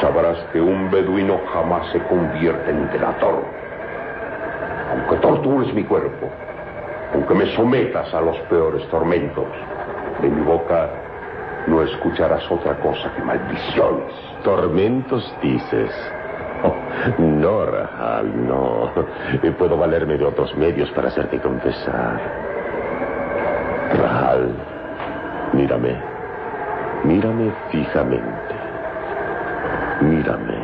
sabrás 0.02 0.38
que 0.52 0.62
un 0.62 0.90
beduino 0.92 1.40
jamás 1.54 1.88
se 1.92 2.00
convierte 2.04 2.72
en 2.72 2.92
delator. 2.92 3.44
Aunque 4.92 5.16
tortures 5.18 5.74
mi 5.74 5.84
cuerpo, 5.84 6.30
aunque 7.14 7.34
me 7.34 7.46
sometas 7.56 8.14
a 8.14 8.22
los 8.22 8.38
peores 8.50 8.88
tormentos, 8.90 9.48
de 10.22 10.30
mi 10.30 10.42
boca 10.42 10.90
no 11.68 11.82
escucharás 11.82 12.50
otra 12.52 12.76
cosa 12.80 13.12
que 13.16 13.22
maldiciones. 13.22 14.14
¿Tormentos 14.44 15.36
dices? 15.42 15.92
Oh, 16.66 16.74
no, 17.22 17.66
Rahal, 17.66 18.48
no. 18.48 18.90
Puedo 19.58 19.76
valerme 19.76 20.18
de 20.18 20.24
otros 20.24 20.56
medios 20.56 20.90
para 20.92 21.10
hacerte 21.10 21.38
confesar. 21.40 22.22
Rahal, 24.00 24.56
mírame. 25.52 25.98
Mírame 27.04 27.52
fijamente. 27.70 28.63
Mírame. 30.02 30.58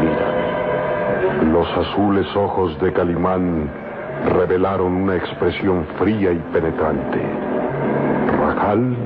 Mírame. 0.00 1.52
Los 1.52 1.68
azules 1.76 2.26
ojos 2.36 2.78
de 2.80 2.92
Calimán 2.92 3.70
revelaron 4.34 4.94
una 4.94 5.16
expresión 5.16 5.86
fría 5.98 6.32
y 6.32 6.38
penetrante. 6.52 7.20
Rajal 8.38 8.96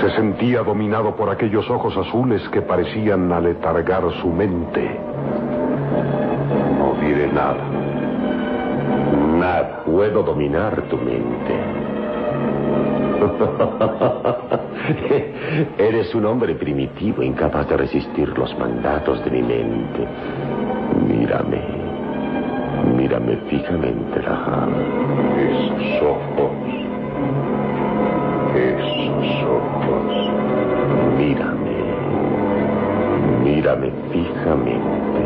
se 0.00 0.10
sentía 0.10 0.62
dominado 0.62 1.16
por 1.16 1.30
aquellos 1.30 1.68
ojos 1.70 1.96
azules 1.96 2.46
que 2.50 2.62
parecían 2.62 3.32
aletargar 3.32 4.02
su 4.20 4.28
mente. 4.28 5.00
No 6.78 6.94
diré 7.00 7.32
nada. 7.32 7.64
Nada. 9.38 9.82
Puedo 9.84 10.22
dominar 10.22 10.82
tu 10.90 10.96
mente. 10.96 11.54
Eres 15.78 16.14
un 16.14 16.26
hombre 16.26 16.54
primitivo, 16.54 17.22
incapaz 17.22 17.68
de 17.68 17.76
resistir 17.76 18.28
los 18.36 18.56
mandatos 18.58 19.24
de 19.24 19.30
mi 19.30 19.42
mente. 19.42 20.06
Mírame. 21.06 21.60
Mírame 22.96 23.36
fijamente, 23.48 24.20
Raham. 24.20 24.70
Esos 25.38 26.02
ojos. 26.02 26.52
Esos 28.54 29.42
ojos. 29.44 30.30
Mírame. 31.18 31.78
Mírame 33.42 33.90
fijamente. 34.12 35.20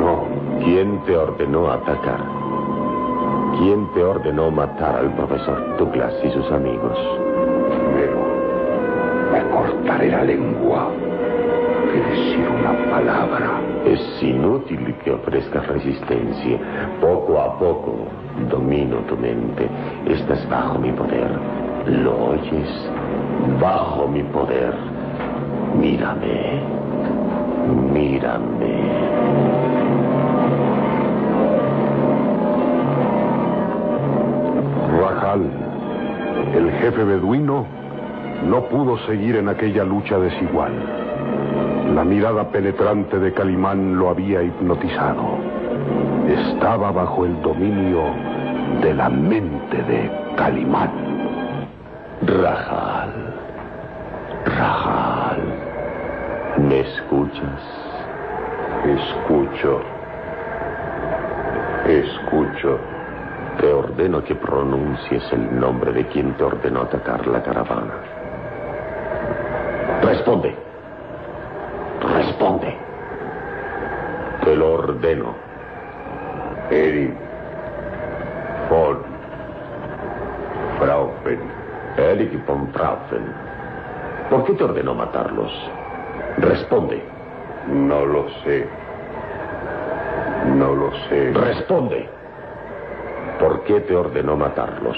No. 0.00 0.24
¿Quién 0.64 1.00
te 1.04 1.16
ordenó 1.16 1.70
atacar? 1.70 2.33
¿Quién 3.58 3.86
te 3.94 4.02
ordenó 4.02 4.50
matar 4.50 4.96
al 4.96 5.14
profesor 5.14 5.76
Douglas 5.78 6.12
y 6.24 6.30
sus 6.30 6.50
amigos? 6.50 6.98
Pero 7.94 8.18
me 9.32 9.48
cortaré 9.50 10.10
la 10.10 10.24
lengua 10.24 10.90
de 11.92 12.00
decir 12.00 12.46
una 12.48 12.90
palabra. 12.90 13.60
Es 13.84 14.22
inútil 14.22 14.94
que 15.04 15.12
ofrezcas 15.12 15.66
resistencia. 15.68 16.58
Poco 17.00 17.40
a 17.40 17.58
poco 17.58 18.08
domino 18.50 18.96
tu 19.08 19.16
mente. 19.16 19.68
Estás 20.06 20.48
bajo 20.48 20.78
mi 20.78 20.90
poder. 20.92 21.30
¿Lo 21.86 22.30
oyes? 22.30 22.90
Bajo 23.60 24.08
mi 24.08 24.22
poder. 24.24 24.74
Mírame. 25.78 26.60
Mírame. 27.92 29.53
El 35.42 36.70
jefe 36.80 37.02
beduino, 37.04 37.66
no 38.48 38.64
pudo 38.64 38.98
seguir 39.06 39.36
en 39.36 39.48
aquella 39.48 39.84
lucha 39.84 40.18
desigual. 40.18 40.72
La 41.94 42.04
mirada 42.04 42.48
penetrante 42.50 43.18
de 43.18 43.32
Calimán 43.32 43.96
lo 43.96 44.10
había 44.10 44.42
hipnotizado. 44.42 45.38
Estaba 46.28 46.92
bajo 46.92 47.24
el 47.24 47.40
dominio 47.42 48.02
de 48.82 48.94
la 48.94 49.08
mente 49.08 49.82
de 49.82 50.10
Calimán. 50.36 50.90
Rajal. 52.22 53.34
Rajal. 54.46 55.40
¿Me 56.68 56.80
escuchas? 56.80 57.60
Escucho. 58.84 59.80
Escucho. 61.86 62.93
Te 63.60 63.72
ordeno 63.72 64.22
que 64.22 64.34
pronuncies 64.34 65.32
el 65.32 65.58
nombre 65.58 65.92
de 65.92 66.06
quien 66.08 66.34
te 66.34 66.44
ordenó 66.44 66.82
atacar 66.82 67.26
la 67.26 67.42
caravana. 67.42 67.94
Responde. 70.02 70.54
Responde. 72.00 72.76
Te 74.44 74.56
lo 74.56 74.72
ordeno. 74.74 75.34
Eric 76.70 77.14
von 78.68 78.98
Fraufen. 80.78 81.40
Eric 81.96 82.46
von 82.46 82.68
Fraufen. 82.72 83.32
¿Por 84.30 84.44
qué 84.44 84.54
te 84.54 84.64
ordenó 84.64 84.94
matarlos? 84.94 85.52
Responde. 86.38 87.02
No 87.68 88.04
lo 88.04 88.28
sé. 88.42 88.68
No 90.56 90.74
lo 90.74 90.92
sé. 91.08 91.32
Responde. 91.32 92.13
¿Por 93.38 93.64
qué 93.64 93.80
te 93.80 93.94
ordenó 93.94 94.36
matarlos? 94.36 94.96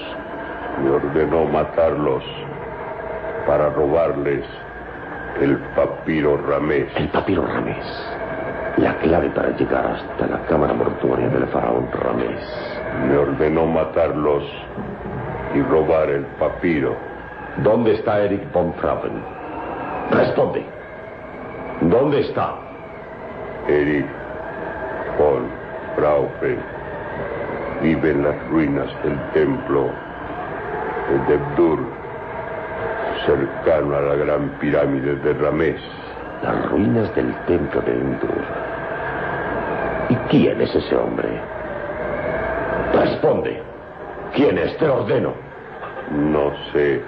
Me 0.82 0.90
ordenó 0.90 1.46
matarlos 1.46 2.22
para 3.46 3.70
robarles 3.70 4.44
el 5.40 5.56
papiro 5.74 6.36
Ramés. 6.46 6.88
El 6.96 7.08
papiro 7.08 7.46
Ramés. 7.46 7.84
La 8.76 8.94
clave 8.98 9.30
para 9.30 9.50
llegar 9.56 9.86
hasta 9.86 10.26
la 10.26 10.42
cámara 10.46 10.74
mortuoria 10.74 11.28
del 11.28 11.46
faraón 11.46 11.88
Ramés. 11.92 12.40
Me 13.08 13.16
ordenó 13.16 13.66
matarlos 13.66 14.44
y 15.54 15.62
robar 15.62 16.10
el 16.10 16.26
papiro. 16.38 16.94
¿Dónde 17.62 17.94
está 17.94 18.20
Eric 18.20 18.52
von 18.52 18.74
Fraufen? 18.74 19.22
Responde. 20.10 20.62
¿Dónde 21.80 22.20
está? 22.20 22.54
Eric 23.66 24.06
von 25.18 25.48
Fraufen 25.96 26.75
vive 27.82 28.10
en 28.10 28.22
las 28.24 28.48
ruinas 28.48 28.88
del 29.02 29.18
templo 29.32 29.90
de 31.08 31.36
Debdur, 31.36 31.80
cercano 33.24 33.96
a 33.96 34.00
la 34.00 34.14
gran 34.16 34.48
pirámide 34.60 35.16
de 35.16 35.32
Ramés. 35.34 35.80
Las 36.42 36.70
ruinas 36.70 37.14
del 37.14 37.34
templo 37.46 37.80
de 37.82 37.92
Endur. 37.92 38.44
¿Y 40.08 40.14
quién 40.28 40.60
es 40.60 40.74
ese 40.74 40.96
hombre? 40.96 41.28
Responde. 42.94 43.60
¿Quién 44.34 44.58
es? 44.58 44.76
Te 44.76 44.88
ordeno. 44.88 45.32
No 46.12 46.52
sé. 46.72 47.00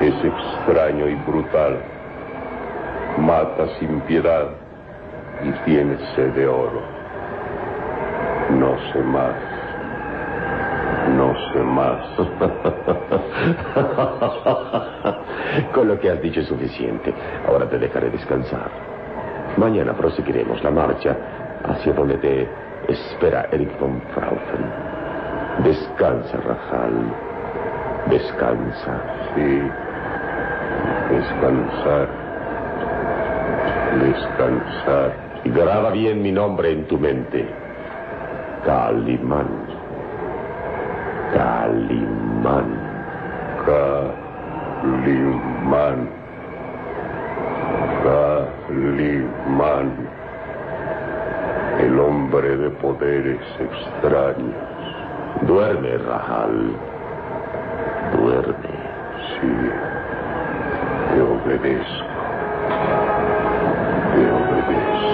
Es 0.00 0.14
extraño 0.24 1.08
y 1.08 1.14
brutal. 1.26 1.78
Mata 3.18 3.66
sin 3.78 4.00
piedad 4.02 4.48
y 5.42 5.50
tiene 5.64 5.96
sed 6.14 6.32
de 6.32 6.46
oro. 6.46 6.93
No 8.50 8.76
sé 8.92 8.98
más. 9.00 9.34
No 11.16 11.34
sé 11.52 11.58
más. 11.60 12.04
Con 15.74 15.88
lo 15.88 15.98
que 15.98 16.10
has 16.10 16.20
dicho 16.20 16.40
es 16.40 16.46
suficiente. 16.46 17.14
Ahora 17.48 17.68
te 17.68 17.78
dejaré 17.78 18.10
descansar. 18.10 18.70
Mañana 19.56 19.92
proseguiremos 19.94 20.62
la 20.62 20.70
marcha 20.70 21.16
hacia 21.64 21.92
donde 21.92 22.18
te 22.18 22.48
espera 22.88 23.48
Eric 23.50 23.78
von 23.80 24.00
Fraufen. 24.14 24.66
Descansa, 25.64 26.38
Rajal. 26.38 27.12
Descansa. 28.10 29.00
Sí. 29.34 29.62
Descansar. 31.10 32.08
Descansar. 34.00 35.12
Y 35.44 35.50
graba 35.50 35.90
bien 35.90 36.22
mi 36.22 36.32
nombre 36.32 36.72
en 36.72 36.86
tu 36.86 36.98
mente. 36.98 37.63
Calimán. 38.64 39.48
Calimán. 41.34 42.68
Calimán. 44.80 45.18
Calimán. 48.04 49.88
El 51.78 52.00
hombre 52.00 52.56
de 52.56 52.70
poderes 52.70 53.40
extraños. 53.60 54.54
Duerme, 55.42 55.98
Rajal. 55.98 56.72
Duerme. 58.16 58.74
Sí. 59.40 59.52
Te 61.10 61.20
obedezco. 61.20 62.04
Te 64.14 64.22
obedezco. 64.32 65.13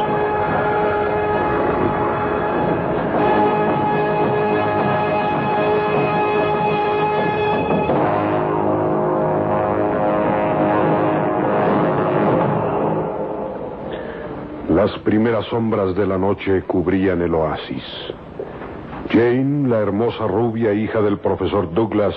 Las 14.81 14.99
primeras 15.01 15.45
sombras 15.45 15.95
de 15.95 16.07
la 16.07 16.17
noche 16.17 16.63
cubrían 16.63 17.21
el 17.21 17.35
oasis. 17.35 17.85
Jane, 19.11 19.69
la 19.69 19.79
hermosa 19.79 20.27
rubia 20.27 20.73
hija 20.73 21.03
del 21.03 21.19
profesor 21.19 21.71
Douglas, 21.75 22.15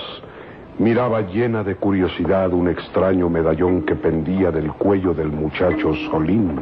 miraba 0.78 1.20
llena 1.20 1.62
de 1.62 1.76
curiosidad 1.76 2.54
un 2.54 2.68
extraño 2.68 3.28
medallón 3.28 3.82
que 3.82 3.94
pendía 3.94 4.50
del 4.50 4.72
cuello 4.72 5.12
del 5.12 5.28
muchacho 5.28 5.92
Solín. 6.10 6.58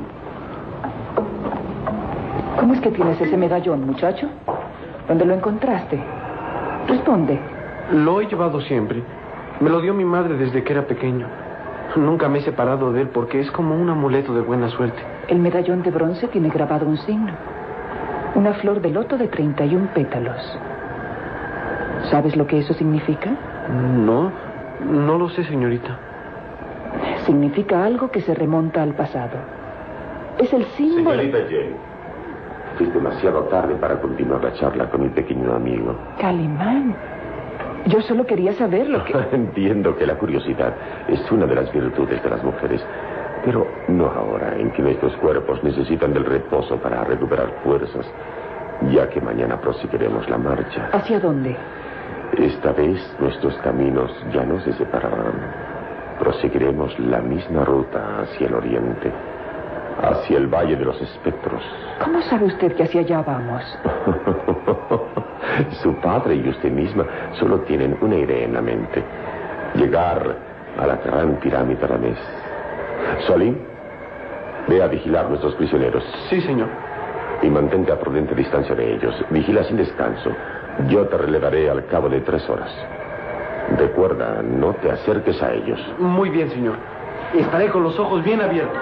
¿Cómo 2.58 2.74
es 2.74 2.80
que 2.80 2.90
tienes 2.90 3.20
ese 3.20 3.36
medallón, 3.36 3.86
muchacho? 3.86 4.28
¿Dónde 5.06 5.24
lo 5.24 5.34
encontraste? 5.34 6.00
Responde. 6.88 7.38
Lo 7.92 8.20
he 8.20 8.26
llevado 8.26 8.60
siempre. 8.62 9.04
Me 9.60 9.70
lo 9.70 9.80
dio 9.80 9.94
mi 9.94 10.04
madre 10.04 10.36
desde 10.36 10.64
que 10.64 10.72
era 10.72 10.84
pequeño. 10.84 11.28
Nunca 11.96 12.28
me 12.28 12.38
he 12.38 12.42
separado 12.42 12.92
de 12.92 13.02
él 13.02 13.08
porque 13.08 13.40
es 13.40 13.50
como 13.50 13.74
un 13.74 13.90
amuleto 13.90 14.34
de 14.34 14.40
buena 14.40 14.68
suerte. 14.70 15.02
El 15.28 15.38
medallón 15.38 15.82
de 15.82 15.90
bronce 15.90 16.28
tiene 16.28 16.48
grabado 16.48 16.86
un 16.86 16.96
signo. 16.98 17.32
Una 18.34 18.54
flor 18.54 18.80
de 18.80 18.90
loto 18.90 19.18
de 19.18 19.28
31 19.28 19.88
pétalos. 19.94 20.58
¿Sabes 22.10 22.34
lo 22.36 22.46
que 22.46 22.58
eso 22.58 22.72
significa? 22.74 23.30
No, 23.68 24.32
no 24.88 25.18
lo 25.18 25.28
sé, 25.30 25.44
señorita. 25.44 25.98
Significa 27.26 27.84
algo 27.84 28.10
que 28.10 28.20
se 28.20 28.34
remonta 28.34 28.82
al 28.82 28.94
pasado. 28.94 29.38
Es 30.38 30.52
el 30.52 30.64
símbolo... 30.64 31.20
Señorita 31.20 31.38
Jane, 31.48 31.76
es 32.80 32.94
demasiado 32.94 33.42
tarde 33.44 33.74
para 33.76 34.00
continuar 34.00 34.42
la 34.42 34.52
charla 34.54 34.90
con 34.90 35.02
mi 35.02 35.08
pequeño 35.10 35.52
amigo. 35.54 35.94
Calimán. 36.18 36.96
Yo 37.86 38.00
solo 38.02 38.24
quería 38.26 38.52
saber 38.52 38.88
lo 38.88 39.04
que... 39.04 39.12
Entiendo 39.32 39.96
que 39.96 40.06
la 40.06 40.16
curiosidad 40.16 40.74
es 41.08 41.30
una 41.30 41.46
de 41.46 41.54
las 41.54 41.72
virtudes 41.72 42.22
de 42.22 42.30
las 42.30 42.42
mujeres, 42.42 42.84
pero 43.44 43.66
no 43.88 44.06
ahora 44.06 44.56
en 44.56 44.70
que 44.70 44.82
nuestros 44.82 45.14
cuerpos 45.16 45.62
necesitan 45.64 46.12
del 46.12 46.24
reposo 46.24 46.76
para 46.76 47.02
recuperar 47.04 47.50
fuerzas, 47.64 48.06
ya 48.90 49.08
que 49.08 49.20
mañana 49.20 49.60
proseguiremos 49.60 50.28
la 50.28 50.38
marcha. 50.38 50.88
¿Hacia 50.92 51.18
dónde? 51.18 51.56
Esta 52.38 52.72
vez 52.72 52.98
nuestros 53.20 53.54
caminos 53.58 54.10
ya 54.32 54.44
no 54.44 54.60
se 54.60 54.72
separarán. 54.74 55.34
Proseguiremos 56.18 56.98
la 57.00 57.20
misma 57.20 57.64
ruta 57.64 58.20
hacia 58.22 58.46
el 58.46 58.54
oriente, 58.54 59.12
hacia 60.00 60.38
el 60.38 60.46
Valle 60.46 60.76
de 60.76 60.84
los 60.84 61.00
Espectros. 61.02 61.62
¿Cómo 62.02 62.22
sabe 62.22 62.46
usted 62.46 62.74
que 62.74 62.84
hacia 62.84 63.00
allá 63.00 63.22
vamos? 63.22 63.62
Su 65.82 65.94
padre 65.96 66.36
y 66.36 66.48
usted 66.48 66.70
misma 66.70 67.04
solo 67.38 67.60
tienen 67.60 67.96
una 68.00 68.16
idea 68.16 68.44
en 68.44 68.54
la 68.54 68.62
mente. 68.62 69.02
Llegar 69.74 70.36
a 70.78 70.86
la 70.86 70.96
gran 70.96 71.36
pirámide 71.36 71.86
Ramés. 71.86 72.18
Solim, 73.26 73.56
ve 74.68 74.82
a 74.82 74.86
vigilar 74.86 75.28
nuestros 75.28 75.54
prisioneros. 75.54 76.04
Sí, 76.30 76.40
señor. 76.42 76.68
Y 77.42 77.50
mantente 77.50 77.92
a 77.92 77.98
prudente 77.98 78.34
distancia 78.34 78.74
de 78.74 78.94
ellos. 78.94 79.14
Vigila 79.30 79.64
sin 79.64 79.76
descanso. 79.76 80.30
Yo 80.88 81.06
te 81.08 81.16
relevaré 81.16 81.68
al 81.68 81.86
cabo 81.86 82.08
de 82.08 82.20
tres 82.20 82.48
horas. 82.48 82.70
Recuerda, 83.76 84.42
no 84.42 84.74
te 84.74 84.90
acerques 84.90 85.42
a 85.42 85.52
ellos. 85.52 85.80
Muy 85.98 86.30
bien, 86.30 86.50
señor. 86.50 86.76
Estaré 87.34 87.68
con 87.68 87.82
los 87.82 87.98
ojos 87.98 88.22
bien 88.22 88.40
abiertos. 88.40 88.78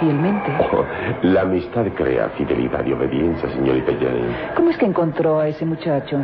Fielmente. 0.00 0.52
Oh, 0.58 0.84
la 1.22 1.42
amistad 1.42 1.86
crea 1.94 2.28
fidelidad 2.30 2.84
y 2.84 2.92
obediencia, 2.92 3.48
señorita 3.50 3.92
Jane. 3.92 4.54
¿Cómo 4.56 4.70
es 4.70 4.78
que 4.78 4.86
encontró 4.86 5.40
a 5.40 5.48
ese 5.48 5.64
muchacho? 5.64 6.18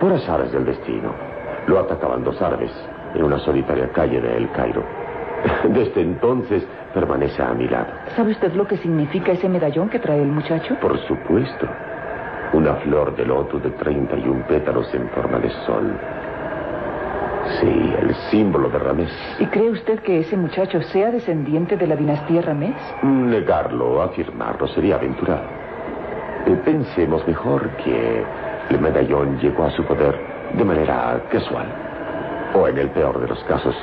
Por 0.00 0.12
azares 0.12 0.52
del 0.52 0.64
destino. 0.64 1.12
Lo 1.66 1.78
atacaban 1.80 2.24
dos 2.24 2.40
árabes 2.40 2.72
en 3.14 3.24
una 3.24 3.38
solitaria 3.38 3.88
calle 3.92 4.20
de 4.20 4.36
El 4.36 4.50
Cairo. 4.52 4.84
Desde 5.68 6.02
entonces 6.02 6.66
permanece 6.94 7.42
a 7.42 7.52
mi 7.54 7.68
lado. 7.68 7.88
¿Sabe 8.16 8.32
usted 8.32 8.52
lo 8.54 8.66
que 8.66 8.76
significa 8.78 9.32
ese 9.32 9.48
medallón 9.48 9.88
que 9.88 9.98
trae 9.98 10.22
el 10.22 10.28
muchacho? 10.28 10.76
Por 10.80 10.98
supuesto. 11.06 11.66
Una 12.52 12.74
flor 12.76 13.14
de 13.14 13.24
loto 13.24 13.58
de 13.58 13.70
31 13.70 14.44
pétalos 14.46 14.92
en 14.92 15.08
forma 15.10 15.38
de 15.38 15.50
sol. 15.66 15.96
Sí, 17.58 17.94
el 18.00 18.14
símbolo 18.30 18.68
de 18.68 18.78
Ramés. 18.78 19.10
¿Y 19.38 19.46
cree 19.46 19.70
usted 19.70 19.98
que 20.00 20.20
ese 20.20 20.36
muchacho 20.36 20.80
sea 20.82 21.10
descendiente 21.10 21.76
de 21.76 21.86
la 21.86 21.96
dinastía 21.96 22.42
Ramés? 22.42 22.76
Negarlo 23.02 23.94
o 23.94 24.02
afirmarlo 24.02 24.68
sería 24.68 24.94
aventurado. 24.96 25.42
Eh, 26.46 26.56
Pensemos 26.64 27.26
mejor 27.26 27.68
que 27.84 28.22
el 28.70 28.80
medallón 28.80 29.38
llegó 29.40 29.64
a 29.64 29.70
su 29.70 29.84
poder 29.84 30.16
de 30.54 30.64
manera 30.64 31.20
casual. 31.30 31.66
O 32.54 32.66
en 32.68 32.78
el 32.78 32.90
peor 32.90 33.20
de 33.20 33.28
los 33.28 33.42
casos, 33.44 33.74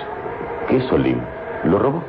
que 0.69 0.79
Solim 0.81 1.19
lo 1.65 1.79
robó. 1.79 2.03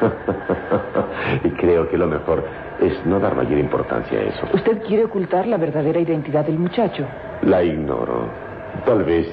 y 1.44 1.50
creo 1.50 1.88
que 1.88 1.96
lo 1.96 2.06
mejor 2.06 2.44
es 2.80 3.06
no 3.06 3.20
dar 3.20 3.36
mayor 3.36 3.58
importancia 3.58 4.18
a 4.18 4.22
eso. 4.22 4.46
¿Usted 4.52 4.82
quiere 4.82 5.04
ocultar 5.04 5.46
la 5.46 5.56
verdadera 5.56 6.00
identidad 6.00 6.44
del 6.44 6.58
muchacho? 6.58 7.04
La 7.42 7.62
ignoro. 7.62 8.26
Tal 8.84 9.04
vez 9.04 9.28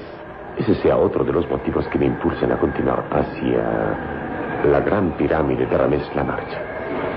ese 0.58 0.74
sea 0.76 0.96
otro 0.96 1.24
de 1.24 1.32
los 1.32 1.48
motivos 1.48 1.86
que 1.88 1.98
me 1.98 2.06
impulsan 2.06 2.52
a 2.52 2.58
continuar 2.58 3.04
hacia 3.10 4.68
la 4.70 4.80
gran 4.80 5.12
pirámide 5.12 5.66
de 5.66 5.76
Ramés 5.76 6.08
la 6.14 6.24
marcha. 6.24 6.58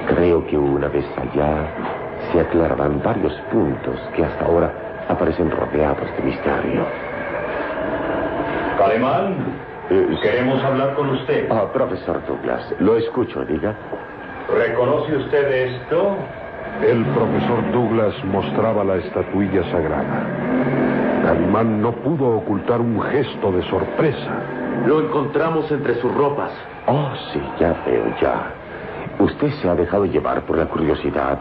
Creo 0.08 0.46
que 0.48 0.58
una 0.58 0.88
vez 0.88 1.06
allá 1.18 1.68
se 2.32 2.40
aclararán 2.40 3.02
varios 3.04 3.34
puntos 3.52 4.00
que 4.16 4.24
hasta 4.24 4.46
ahora 4.46 4.72
aparecen 5.10 5.52
rodeados 5.52 6.08
de 6.18 6.24
misterio. 6.24 6.86
Calemán, 8.78 9.36
queremos 10.22 10.64
hablar 10.64 10.94
con 10.96 11.10
usted. 11.10 11.48
Ah, 11.52 11.66
profesor 11.74 12.26
Douglas, 12.28 12.74
lo 12.80 12.98
escucho, 12.98 13.44
diga. 13.46 13.76
¿Reconoce 14.50 15.16
usted 15.16 15.52
esto? 15.52 16.16
El 16.82 17.06
profesor 17.06 17.72
Douglas 17.72 18.14
mostraba 18.26 18.84
la 18.84 18.96
estatuilla 18.96 19.64
sagrada. 19.72 20.28
Calimán 21.24 21.82
no 21.82 21.94
pudo 21.94 22.38
ocultar 22.38 22.82
un 22.82 23.02
gesto 23.02 23.52
de 23.54 23.64
sorpresa. 23.70 24.42
Lo 24.86 25.00
encontramos 25.00 25.72
entre 25.72 25.96
sus 26.02 26.14
ropas. 26.14 26.52
Oh, 26.86 27.12
sí, 27.32 27.42
ya 27.60 27.74
veo, 27.86 28.14
ya. 28.22 28.52
Usted 29.20 29.50
se 29.62 29.70
ha 29.70 29.76
dejado 29.76 30.06
llevar 30.06 30.42
por 30.42 30.58
la 30.58 30.66
curiosidad, 30.66 31.40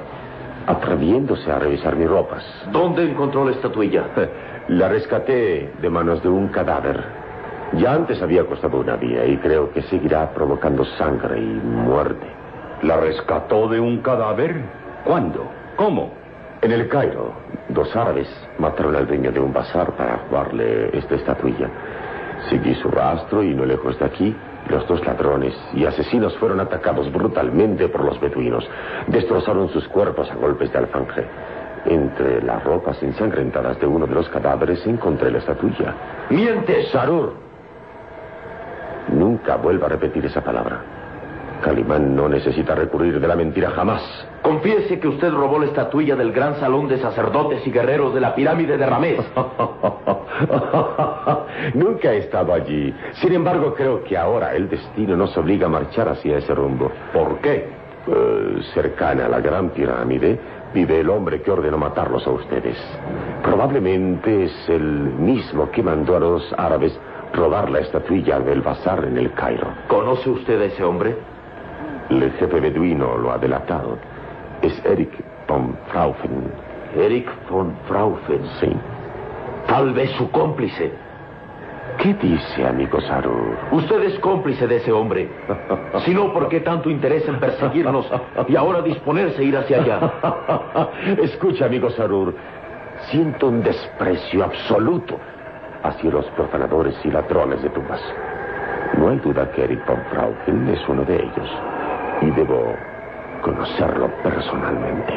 atreviéndose 0.69 1.51
a 1.51 1.59
revisar 1.59 1.97
mis 1.97 2.09
ropas. 2.09 2.45
¿Dónde 2.71 3.11
encontró 3.11 3.45
la 3.45 3.53
estatuilla? 3.53 4.05
La 4.69 4.89
rescaté 4.89 5.73
de 5.83 5.91
manos 5.91 6.23
de 6.23 6.29
un 6.29 6.47
cadáver. 6.47 7.03
Ya 7.73 7.95
antes 7.95 8.23
había 8.23 8.45
costado 8.45 8.79
una 8.79 8.95
vía 8.95 9.27
y 9.27 9.37
creo 9.39 9.73
que 9.73 9.83
seguirá 9.83 10.31
provocando 10.31 10.85
sangre 10.97 11.41
y 11.41 11.43
muerte. 11.43 12.27
¿La 12.83 12.97
rescató 12.99 13.67
de 13.67 13.81
un 13.81 13.99
cadáver? 14.03 14.63
¿Cuándo? 15.05 15.51
¿Cómo? 15.75 16.22
En 16.63 16.71
el 16.71 16.89
Cairo, 16.89 17.33
dos 17.71 17.95
árabes 17.97 18.29
mataron 18.59 18.95
al 18.95 19.09
dueño 19.09 19.33
de 19.33 19.41
un 19.41 19.53
bazar 19.53 19.97
para 19.97 20.19
jugarle 20.19 20.97
esta 20.97 21.17
estatuilla. 21.17 21.69
Seguí 22.49 22.73
su 22.77 22.89
rastro 22.89 23.43
y 23.43 23.53
no 23.53 23.65
lejos 23.65 23.99
de 23.99 24.05
aquí, 24.05 24.37
los 24.69 24.87
dos 24.87 25.05
ladrones 25.05 25.55
y 25.75 25.85
asesinos 25.85 26.37
fueron 26.39 26.61
atacados 26.61 27.13
brutalmente 27.13 27.89
por 27.89 28.05
los 28.05 28.21
beduinos. 28.21 28.65
Destrozaron 29.09 29.71
sus 29.71 29.89
cuerpos 29.89 30.31
a 30.31 30.37
golpes 30.37 30.73
de 30.73 30.79
alfanje. 30.79 31.25
Entre 31.85 32.41
las 32.43 32.63
ropas 32.63 33.03
ensangrentadas 33.03 33.81
de 33.81 33.87
uno 33.89 34.07
de 34.07 34.15
los 34.15 34.29
cadáveres 34.29 34.87
encontré 34.87 35.33
la 35.33 35.39
estatuilla. 35.39 35.95
¡Mientes! 36.31 36.93
Sarur. 36.93 37.33
Nunca 39.09 39.57
vuelva 39.57 39.87
a 39.87 39.91
repetir 39.91 40.25
esa 40.27 40.43
palabra. 40.43 41.02
Calimán 41.63 42.15
no 42.15 42.29
necesita 42.29 42.75
recurrir 42.75 43.19
de 43.19 43.27
la 43.27 43.37
mentira 43.37 43.71
jamás. 43.71 44.03
Confiese 44.43 44.99
que 44.99 45.09
usted 45.09 45.31
robó 45.31 45.59
la 45.59 45.67
estatuilla 45.67 46.17
del 46.17 46.33
gran 46.33 46.57
salón 46.61 46.89
de 46.89 46.99
sacerdotes 46.99 47.67
y 47.67 47.71
guerreros 47.71 48.13
de 48.13 48.21
la 48.21 48.35
pirámide 48.35 48.77
de 48.77 48.87
Ramés. 48.87 49.21
Nunca 51.75 52.13
he 52.13 52.19
estado 52.19 52.53
allí. 52.53 52.95
Sin 53.15 53.33
embargo, 53.33 53.75
creo 53.75 54.05
que 54.05 54.19
ahora 54.19 54.55
el 54.55 54.69
destino 54.69 55.17
nos 55.17 55.35
obliga 55.37 55.67
a 55.67 55.71
marchar 55.71 56.09
hacia 56.09 56.39
ese 56.39 56.55
rumbo. 56.55 56.91
¿Por 57.13 57.39
qué? 57.39 57.69
Eh, 58.07 58.63
cercana 58.75 59.27
a 59.27 59.29
la 59.29 59.41
gran 59.41 59.71
pirámide 59.71 60.39
vive 60.75 61.01
el 61.01 61.09
hombre 61.09 61.41
que 61.41 61.53
ordenó 61.53 61.79
matarlos 61.79 62.27
a 62.27 62.31
ustedes. 62.31 62.77
Probablemente 63.43 64.45
es 64.45 64.69
el 64.69 64.83
mismo 64.83 65.71
que 65.71 65.83
mandó 65.83 66.17
a 66.17 66.21
los 66.21 66.55
árabes 66.59 66.99
robar 67.33 67.71
la 67.71 67.79
estatuilla 67.79 68.41
del 68.41 68.61
bazar 68.61 69.05
en 69.05 69.19
el 69.19 69.33
Cairo. 69.33 69.69
¿Conoce 69.89 70.29
usted 70.31 70.61
a 70.61 70.65
ese 70.65 70.83
hombre? 70.83 71.17
El 72.21 72.31
jefe 72.33 72.61
beduino 72.61 73.17
lo 73.17 73.33
ha 73.33 73.39
delatado. 73.39 73.99
Es 74.61 74.85
Eric 74.85 75.11
von 75.49 75.77
Fraufen. 75.89 76.53
Eric 76.95 77.29
von 77.49 77.75
Fraufen. 77.89 78.45
Sí. 78.61 78.71
Tal 79.67 79.93
vez 79.93 80.11
su 80.13 80.31
cómplice. 80.31 80.93
¿Qué 81.99 82.15
dice, 82.15 82.67
amigo 82.67 83.01
Sarur? 83.01 83.57
Usted 83.71 84.03
es 84.05 84.19
cómplice 84.21 84.67
de 84.67 84.77
ese 84.77 84.93
hombre. 84.93 85.29
Si 86.05 86.15
no, 86.15 86.33
¿por 86.33 86.49
qué 86.49 86.61
tanto 86.61 86.91
interés 86.91 87.27
en 87.29 87.41
perseguirnos 87.41 88.11
y 88.47 88.57
ahora 88.57 88.83
disponerse 88.83 89.41
a 89.41 89.45
ir 89.45 89.57
hacia 89.57 89.79
allá? 89.79 90.89
Escucha, 91.23 91.67
amigo 91.67 91.91
Sarur. 91.91 92.35
Siento 93.11 93.49
un 93.49 93.63
desprecio 93.63 94.45
absoluto 94.45 95.19
hacia 95.83 96.11
los 96.11 96.27
profanadores 96.31 96.95
y 97.05 97.11
ladrones 97.11 97.63
de 97.63 97.71
tumbas. 97.71 98.01
No 98.99 99.09
hay 99.09 99.19
duda 99.19 99.51
que 99.53 99.65
Eric 99.65 99.87
von 99.87 100.01
Frauchen 100.11 100.69
es 100.69 100.89
uno 100.89 101.05
de 101.05 101.17
ellos. 101.17 101.51
Y 102.23 102.31
debo 102.31 102.75
conocerlo 103.43 104.09
personalmente. 104.23 105.13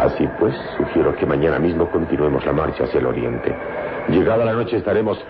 Así 0.00 0.28
pues, 0.38 0.54
sugiero 0.76 1.14
que 1.16 1.26
mañana 1.26 1.58
mismo 1.58 1.90
continuemos 1.90 2.44
la 2.46 2.52
marcha 2.52 2.84
hacia 2.84 3.00
el 3.00 3.06
oriente. 3.06 3.54
Llegada 4.08 4.44
la 4.44 4.54
noche 4.54 4.78
estaremos 4.78 5.22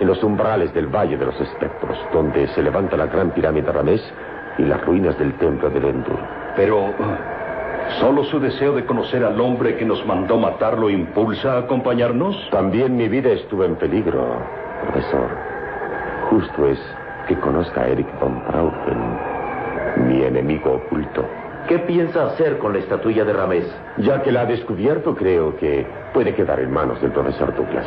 en 0.00 0.06
los 0.06 0.22
umbrales 0.24 0.72
del 0.74 0.88
Valle 0.88 1.16
de 1.16 1.26
los 1.26 1.40
Espectros, 1.40 1.98
donde 2.12 2.48
se 2.48 2.62
levanta 2.62 2.96
la 2.96 3.06
gran 3.06 3.30
pirámide 3.30 3.70
Ramés 3.70 4.02
y 4.58 4.62
las 4.62 4.84
ruinas 4.84 5.18
del 5.18 5.34
templo 5.34 5.70
de 5.70 5.78
Endur. 5.78 6.18
Pero, 6.56 6.92
¿Solo 8.00 8.24
su 8.24 8.40
deseo 8.40 8.74
de 8.74 8.84
conocer 8.84 9.24
al 9.24 9.40
hombre 9.40 9.76
que 9.76 9.84
nos 9.84 10.04
mandó 10.04 10.38
matarlo 10.38 10.90
impulsa 10.90 11.52
a 11.52 11.58
acompañarnos? 11.60 12.36
También 12.50 12.96
mi 12.96 13.08
vida 13.08 13.30
estuvo 13.30 13.64
en 13.64 13.76
peligro, 13.76 14.42
profesor. 14.82 15.30
Justo 16.30 16.68
es 16.68 16.78
que 17.28 17.36
conozca 17.36 17.82
a 17.82 17.88
Eric 17.88 18.06
von 18.20 18.42
Brauchen, 18.48 19.35
mi 19.96 20.22
enemigo 20.22 20.72
oculto. 20.74 21.24
¿Qué 21.68 21.80
piensa 21.80 22.26
hacer 22.26 22.58
con 22.58 22.72
la 22.72 22.78
estatuilla 22.78 23.24
de 23.24 23.32
Ramés? 23.32 23.66
Ya 23.98 24.22
que 24.22 24.30
la 24.30 24.42
ha 24.42 24.46
descubierto, 24.46 25.14
creo 25.16 25.56
que 25.56 25.84
puede 26.14 26.34
quedar 26.34 26.60
en 26.60 26.72
manos 26.72 27.00
del 27.02 27.10
profesor 27.10 27.54
Douglas. 27.56 27.86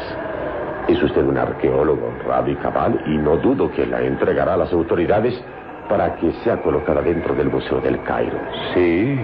Es 0.87 1.01
usted 1.01 1.23
un 1.23 1.37
arqueólogo 1.37 2.07
honrado 2.07 2.49
y 2.49 2.55
cabal 2.55 3.01
y 3.05 3.17
no 3.17 3.37
dudo 3.37 3.71
que 3.71 3.85
la 3.85 4.01
entregará 4.01 4.55
a 4.55 4.57
las 4.57 4.73
autoridades 4.73 5.41
para 5.87 6.15
que 6.15 6.31
sea 6.43 6.57
colocada 6.61 7.01
dentro 7.01 7.33
del 7.35 7.49
Museo 7.49 7.79
del 7.79 8.01
Cairo. 8.03 8.37
Sí, 8.73 9.17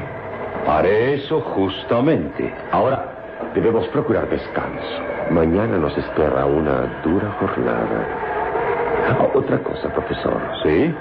haré 0.68 1.16
eso 1.16 1.42
justamente. 1.42 2.54
Ahora 2.72 3.06
debemos 3.54 3.88
procurar 3.90 4.30
descanso. 4.30 5.02
Mañana 5.32 5.78
nos 5.78 5.98
espera 5.98 6.46
una 6.46 7.02
dura 7.04 7.32
jornada. 7.40 8.08
Ah, 9.10 9.28
Otra 9.34 9.60
cosa, 9.60 9.90
profesor. 9.90 10.40
¿Sí? 10.64 10.94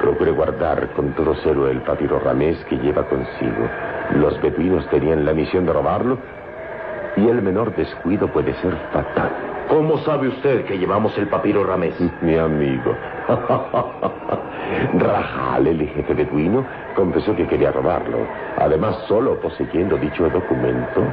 Procure 0.00 0.30
guardar 0.30 0.88
con 0.94 1.12
todo 1.12 1.34
celo 1.36 1.68
el 1.68 1.82
papiro 1.82 2.18
ramés 2.18 2.56
que 2.64 2.78
lleva 2.78 3.06
consigo. 3.06 3.68
Los 4.16 4.40
beduinos 4.40 4.88
tenían 4.88 5.24
la 5.26 5.34
misión 5.34 5.66
de 5.66 5.72
robarlo 5.72 6.18
y 7.16 7.28
el 7.28 7.42
menor 7.42 7.74
descuido 7.76 8.28
puede 8.28 8.54
ser 8.54 8.74
fatal. 8.92 9.30
¿Cómo 9.68 9.98
sabe 9.98 10.28
usted 10.28 10.64
que 10.64 10.78
llevamos 10.78 11.16
el 11.16 11.28
papiro 11.28 11.62
Ramés? 11.62 11.94
Mi 12.22 12.36
amigo. 12.36 12.96
Rajal, 14.98 15.66
el 15.66 15.86
jefe 15.88 16.14
beduino, 16.14 16.64
confesó 16.96 17.36
que 17.36 17.46
quería 17.46 17.70
robarlo. 17.70 18.26
Además, 18.58 18.96
solo 19.06 19.38
poseyendo 19.40 19.96
dicho 19.96 20.28
documento, 20.28 21.04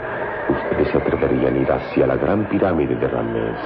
ustedes 0.50 0.88
se 0.88 0.98
atreverían 0.98 1.54
a 1.54 1.58
ir 1.60 1.72
hacia 1.72 2.08
la 2.08 2.16
gran 2.16 2.46
pirámide 2.46 2.96
de 2.96 3.08
Ramés. 3.08 3.60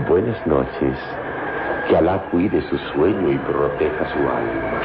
Buenas 0.08 0.46
noches. 0.46 0.98
Que 1.88 1.96
Alá 1.96 2.22
cuide 2.30 2.62
su 2.62 2.78
sueño 2.78 3.30
y 3.30 3.38
proteja 3.38 4.04
su 4.12 4.18
alma. 4.18 4.80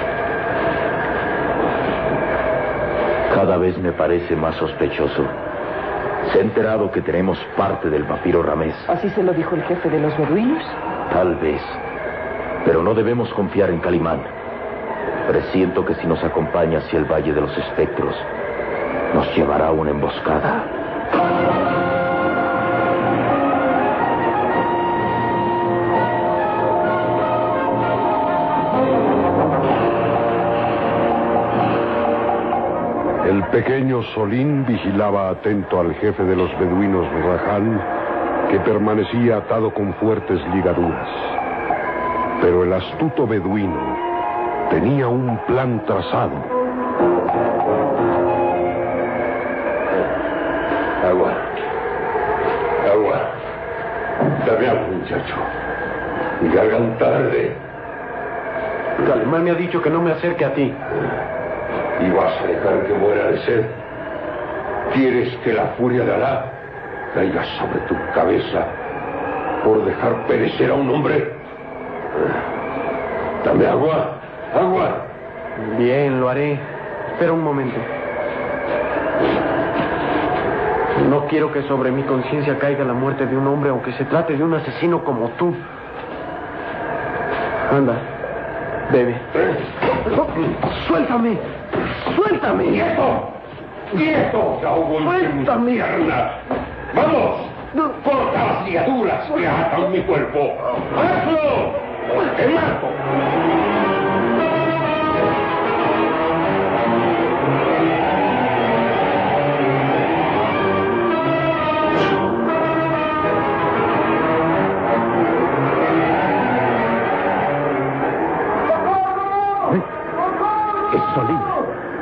Cada 3.33 3.57
vez 3.57 3.77
me 3.77 3.91
parece 3.91 4.35
más 4.35 4.55
sospechoso. 4.55 5.23
¿Se 6.31 6.39
ha 6.39 6.41
enterado 6.41 6.91
que 6.91 7.01
tenemos 7.01 7.39
parte 7.55 7.89
del 7.89 8.03
papiro 8.03 8.43
Ramés? 8.43 8.75
¿Así 8.87 9.09
se 9.11 9.23
lo 9.23 9.33
dijo 9.33 9.55
el 9.55 9.63
jefe 9.63 9.89
de 9.89 9.99
los 9.99 10.17
beduinos? 10.17 10.63
Tal 11.13 11.35
vez. 11.35 11.61
Pero 12.65 12.83
no 12.83 12.93
debemos 12.93 13.29
confiar 13.33 13.69
en 13.69 13.79
Calimán. 13.79 14.21
Presiento 15.27 15.85
que 15.85 15.95
si 15.95 16.07
nos 16.07 16.23
acompaña 16.23 16.79
hacia 16.79 16.99
el 16.99 17.05
Valle 17.05 17.33
de 17.33 17.41
los 17.41 17.57
Espectros, 17.57 18.15
nos 19.13 19.35
llevará 19.35 19.67
a 19.67 19.71
una 19.71 19.91
emboscada. 19.91 20.63
El 33.29 33.43
pequeño 33.49 34.01
Solín 34.15 34.65
vigilaba 34.65 35.29
atento 35.29 35.79
al 35.79 35.93
jefe 35.93 36.23
de 36.23 36.35
los 36.35 36.49
beduinos 36.57 37.05
Rajal, 37.23 37.79
que 38.49 38.59
permanecía 38.61 39.37
atado 39.37 39.71
con 39.71 39.93
fuertes 39.93 40.41
ligaduras. 40.51 41.07
Pero 42.41 42.63
el 42.63 42.73
astuto 42.73 43.27
beduino 43.27 43.95
tenía 44.71 45.07
un 45.07 45.37
plan 45.45 45.85
trazado. 45.85 46.43
Agua. 51.07 51.33
Agua. 52.91 53.21
Dame 54.47 54.67
agua, 54.69 54.87
muchacho. 54.91 55.35
Mi 56.41 56.49
garganta 56.49 57.05
arde. 57.05 57.55
Me 59.27 59.51
ha 59.51 59.53
dicho 59.53 59.79
que 59.83 59.91
no 59.91 60.01
me 60.01 60.13
acerque 60.13 60.45
a 60.45 60.53
ti. 60.55 60.73
¿Y 62.01 62.09
vas 62.11 62.41
a 62.41 62.47
dejar 62.47 62.85
que 62.85 62.93
muera 62.93 63.27
de 63.27 63.37
sed? 63.39 63.65
¿Quieres 64.93 65.35
que 65.37 65.53
la 65.53 65.65
furia 65.77 66.03
de 66.03 66.13
Alá 66.13 66.45
caiga 67.13 67.43
sobre 67.59 67.79
tu 67.81 67.95
cabeza 68.13 68.65
por 69.63 69.85
dejar 69.85 70.25
perecer 70.27 70.71
a 70.71 70.75
un 70.75 70.89
hombre? 70.89 71.31
Dame 73.45 73.67
agua. 73.67 74.15
Agua. 74.55 75.05
Bien, 75.77 76.19
lo 76.19 76.29
haré. 76.29 76.59
Espera 77.11 77.33
un 77.33 77.43
momento. 77.43 77.79
No 81.09 81.25
quiero 81.27 81.51
que 81.51 81.61
sobre 81.63 81.91
mi 81.91 82.03
conciencia 82.03 82.57
caiga 82.59 82.83
la 82.83 82.93
muerte 82.93 83.25
de 83.25 83.35
un 83.35 83.47
hombre, 83.47 83.69
aunque 83.69 83.91
se 83.93 84.05
trate 84.05 84.35
de 84.35 84.43
un 84.43 84.53
asesino 84.53 85.03
como 85.03 85.29
tú. 85.31 85.53
Anda, 87.71 87.93
bebe. 88.91 89.15
¡Suéltame! 90.87 91.58
¡Suéltame! 92.15 92.63
¡Quieto! 92.65 93.31
¡Quieto! 93.95 94.59
¡Suéltame! 94.61 95.81
¡Vamos! 96.95 97.49
¡Corta 98.03 98.45
las 98.45 98.65
ligaduras 98.65 99.29
que 99.31 99.47
atan 99.47 99.91
mi 99.91 99.99
cuerpo! 100.01 100.57
¡Hazlo! 100.97 101.89
¡O 102.17 102.21
te 102.35 102.47
mato! 102.47 103.88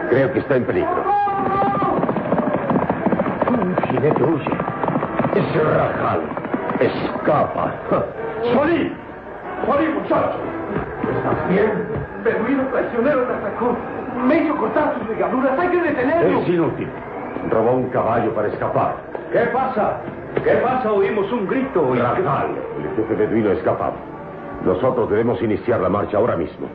Creo 0.10 0.32
que 0.34 0.40
está 0.40 0.56
en 0.56 0.64
peligro. 0.66 1.04
Un 3.50 3.76
jinete 3.90 4.24
huye. 4.24 4.52
Ese 5.36 5.64
rajal 5.64 6.22
escapa. 6.80 7.72
¡Solí! 8.54 8.92
¡Solí, 9.66 9.88
muchacho! 9.90 10.38
¿Estás 11.18 11.50
bien? 11.50 11.72
Beduino 12.24 12.64
traicionero 12.68 13.26
me 13.26 13.34
atacó. 13.34 13.76
Me 14.28 14.38
hizo 14.44 14.56
cortar 14.58 14.96
sus 15.00 15.10
ligaduras. 15.10 15.60
Hay 15.60 15.68
que 15.70 15.82
detenerlo. 15.82 16.40
Es 16.40 16.50
inútil. 16.50 16.88
Robó 17.50 17.72
un 17.74 17.90
caballo 17.90 18.34
para 18.34 18.48
escapar. 18.48 18.96
¿Qué 19.32 19.40
pasa? 19.54 19.98
¿Qué 20.44 20.54
pasa? 20.56 20.92
Oímos 20.92 21.32
un 21.32 21.48
grito. 21.48 21.96
y- 21.96 22.00
Rajal, 22.00 22.48
el 22.82 22.96
jefe 22.96 23.16
beduino 23.16 23.50
ha 23.52 23.54
escapado. 23.54 23.94
Nosotros 24.66 25.10
debemos 25.10 25.42
iniciar 25.42 25.80
la 25.82 25.90
marcha 25.90 26.18
ahora 26.18 26.36
mismo. 26.36 26.68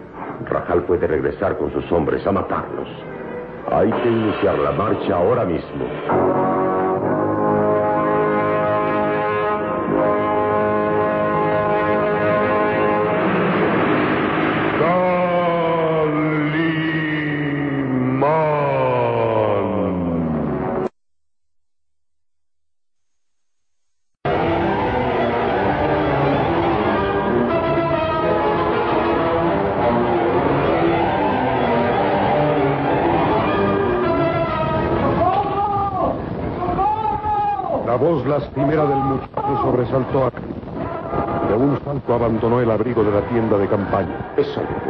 Rajal 0.48 0.82
puede 0.82 1.06
regresar 1.06 1.56
con 1.58 1.72
sus 1.72 1.90
hombres 1.92 2.24
a 2.26 2.32
matarlos. 2.32 2.88
Hay 3.74 3.90
que 3.90 4.08
iniciar 4.08 4.58
la 4.58 4.72
marcha 4.72 5.14
ahora 5.14 5.46
mismo. 5.46 6.81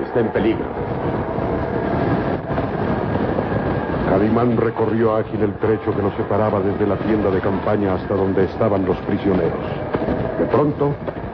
Está 0.01 0.21
en 0.21 0.29
peligro. 0.29 0.67
Calimán 4.09 4.57
recorrió 4.57 5.17
ágil 5.17 5.43
el 5.43 5.55
trecho 5.55 5.95
que 5.97 6.03
nos 6.03 6.15
separaba 6.15 6.61
desde 6.61 6.87
la 6.87 6.97
tienda 6.97 7.31
de 7.31 7.41
campaña 7.41 7.95
hasta 7.95 8.15
donde 8.15 8.45
estaban 8.45 8.85
los 8.85 8.97
prisioneros. 8.99 9.59
De 10.39 10.45
pronto, 10.47 10.93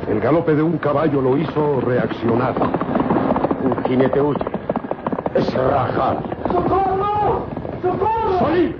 el 0.08 0.20
galope 0.20 0.54
de 0.54 0.62
un 0.62 0.78
caballo 0.78 1.20
lo 1.20 1.36
hizo 1.36 1.80
reaccionar. 1.80 2.54
Un 3.64 3.84
jinete 3.84 4.20
huye. 4.20 4.44
Es 5.34 5.52
Rajal. 5.54 6.18
¡Socorro! 6.52 7.46
¡Socorro! 7.82 8.38
¡Solín! 8.38 8.76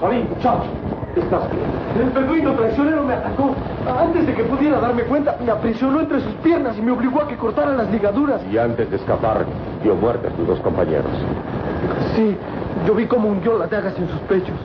Solín, 0.00 0.28
muchacho. 0.28 0.66
¿Estás 1.14 1.50
bien? 1.50 2.06
El 2.06 2.10
beduino 2.10 2.52
traicionero 2.52 3.04
me 3.04 3.14
atacó. 3.14 3.54
Antes 3.86 4.26
de 4.26 4.34
que 4.34 4.42
pudiera 4.44 4.80
darme 4.80 5.04
cuenta, 5.04 5.36
me 5.44 5.50
aprisionó 5.50 6.00
entre 6.00 6.20
sus 6.20 6.32
piernas 6.42 6.76
y 6.76 6.82
me 6.82 6.90
obligó 6.90 7.22
a 7.22 7.28
que 7.28 7.36
cortara 7.36 7.72
las 7.72 7.90
ligaduras. 7.90 8.42
Y 8.50 8.58
antes 8.58 8.90
de 8.90 8.96
escapar, 8.96 9.44
dio 9.82 9.94
muerte 9.94 10.28
a 10.28 10.36
sus 10.36 10.46
dos 10.46 10.60
compañeros. 10.60 11.10
Sí, 12.16 12.36
yo 12.86 12.94
vi 12.94 13.06
cómo 13.06 13.28
hundió 13.28 13.58
las 13.58 13.70
dagas 13.70 13.96
en 13.98 14.08
sus 14.08 14.20
pechos. 14.22 14.56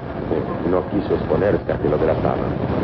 No 0.70 0.82
quiso 0.90 1.16
exponerse 1.16 1.72
a 1.72 1.78
que 1.78 1.90
lo 1.90 1.98
delataba. 1.98 2.38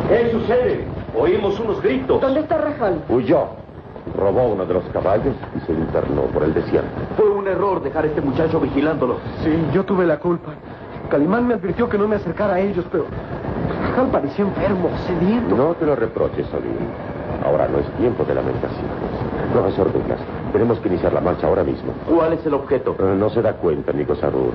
¿Qué 0.10 0.32
sucede? 0.32 0.86
Oímos 1.18 1.60
unos 1.60 1.82
gritos. 1.82 2.22
¿Dónde 2.22 2.42
está 2.42 2.58
Rajal? 2.58 3.02
Huyó. 3.10 3.48
Robó 4.18 4.48
uno 4.48 4.66
de 4.66 4.74
los 4.74 4.84
caballos 4.86 5.36
y 5.56 5.60
se 5.66 5.74
internó 5.74 6.24
por 6.34 6.44
el 6.44 6.54
desierto. 6.54 6.90
Fue 7.16 7.30
un 7.30 7.48
error 7.48 7.82
dejar 7.82 8.06
a 8.06 8.08
este 8.08 8.22
muchacho 8.22 8.60
vigilándolo. 8.60 9.18
Sí, 9.44 9.52
yo 9.74 9.84
tuve 9.84 10.06
la 10.06 10.18
culpa. 10.18 10.52
Calimán 11.10 11.48
me 11.48 11.54
advirtió 11.54 11.88
que 11.88 11.98
no 11.98 12.08
me 12.08 12.18
acercara 12.18 12.56
a 12.56 12.60
ellos, 12.60 12.86
pero 12.92 13.06
Rajal 13.98 14.12
parecía 14.12 14.46
enfermo, 14.46 14.90
sediento. 15.08 15.56
No 15.56 15.74
te 15.74 15.84
lo 15.84 15.96
reproches, 15.96 16.46
Solín. 16.52 16.78
Ahora 17.44 17.68
no 17.68 17.80
es 17.80 17.88
tiempo 17.98 18.24
de 18.26 18.36
lamentaciones. 18.36 18.92
Profesor 19.52 19.92
Douglas, 19.92 20.20
tenemos 20.54 20.80
que 20.80 20.90
iniciar 20.90 21.14
la 21.14 21.22
marcha 21.22 21.48
ahora 21.48 21.64
mismo. 21.64 21.94
¿Cuál 22.08 22.34
es 22.34 22.46
el 22.46 22.54
objeto? 22.54 22.96
Eh, 23.00 23.16
no 23.18 23.28
se 23.32 23.42
da 23.42 23.54
cuenta, 23.54 23.90
amigo 23.90 24.16
Sarur. 24.16 24.54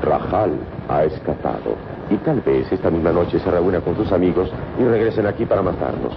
Rajal 0.00 0.52
ha 0.88 1.02
escapado. 1.02 1.74
Y 2.08 2.18
tal 2.18 2.40
vez 2.40 2.70
esta 2.70 2.88
misma 2.88 3.10
noche 3.10 3.40
se 3.40 3.50
reúna 3.50 3.80
con 3.80 3.96
sus 3.96 4.12
amigos 4.12 4.48
y 4.78 4.84
regresen 4.84 5.26
aquí 5.26 5.44
para 5.44 5.60
matarnos. 5.60 6.12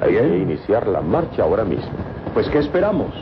Hay 0.00 0.12
que 0.12 0.38
iniciar 0.38 0.88
la 0.88 1.02
marcha 1.02 1.44
ahora 1.44 1.62
mismo. 1.62 1.92
Pues, 2.34 2.48
¿qué 2.48 2.58
esperamos? 2.58 3.12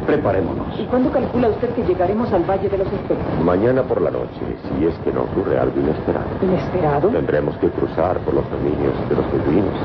Preparémonos. 0.00 0.78
¿Y 0.78 0.84
cuándo 0.86 1.10
calcula 1.10 1.48
usted 1.48 1.68
que 1.74 1.84
llegaremos 1.84 2.32
al 2.32 2.44
Valle 2.48 2.68
de 2.68 2.78
los 2.78 2.86
Espejos? 2.86 3.24
Mañana 3.44 3.82
por 3.82 4.00
la 4.00 4.10
noche, 4.10 4.40
si 4.64 4.86
es 4.86 4.94
que 5.04 5.12
no 5.12 5.22
ocurre 5.22 5.58
algo 5.58 5.78
inesperado. 5.78 6.26
¿Inesperado? 6.40 7.08
Tendremos 7.08 7.56
que 7.58 7.68
cruzar 7.68 8.18
por 8.20 8.34
los 8.34 8.50
dominios 8.50 8.94
de 9.08 9.16
los 9.16 9.32
beduinos. 9.32 9.78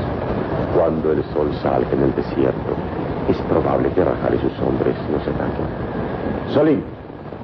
Cuando 0.74 1.12
el 1.12 1.22
sol 1.34 1.50
salga 1.62 1.90
en 1.92 2.02
el 2.04 2.14
desierto, 2.14 2.72
es 3.28 3.36
probable 3.42 3.90
que 3.90 4.02
Rajal 4.02 4.34
y 4.34 4.38
sus 4.38 4.58
hombres 4.60 4.94
nos 5.12 5.22
ataquen. 5.22 5.66
Solín, 6.54 6.82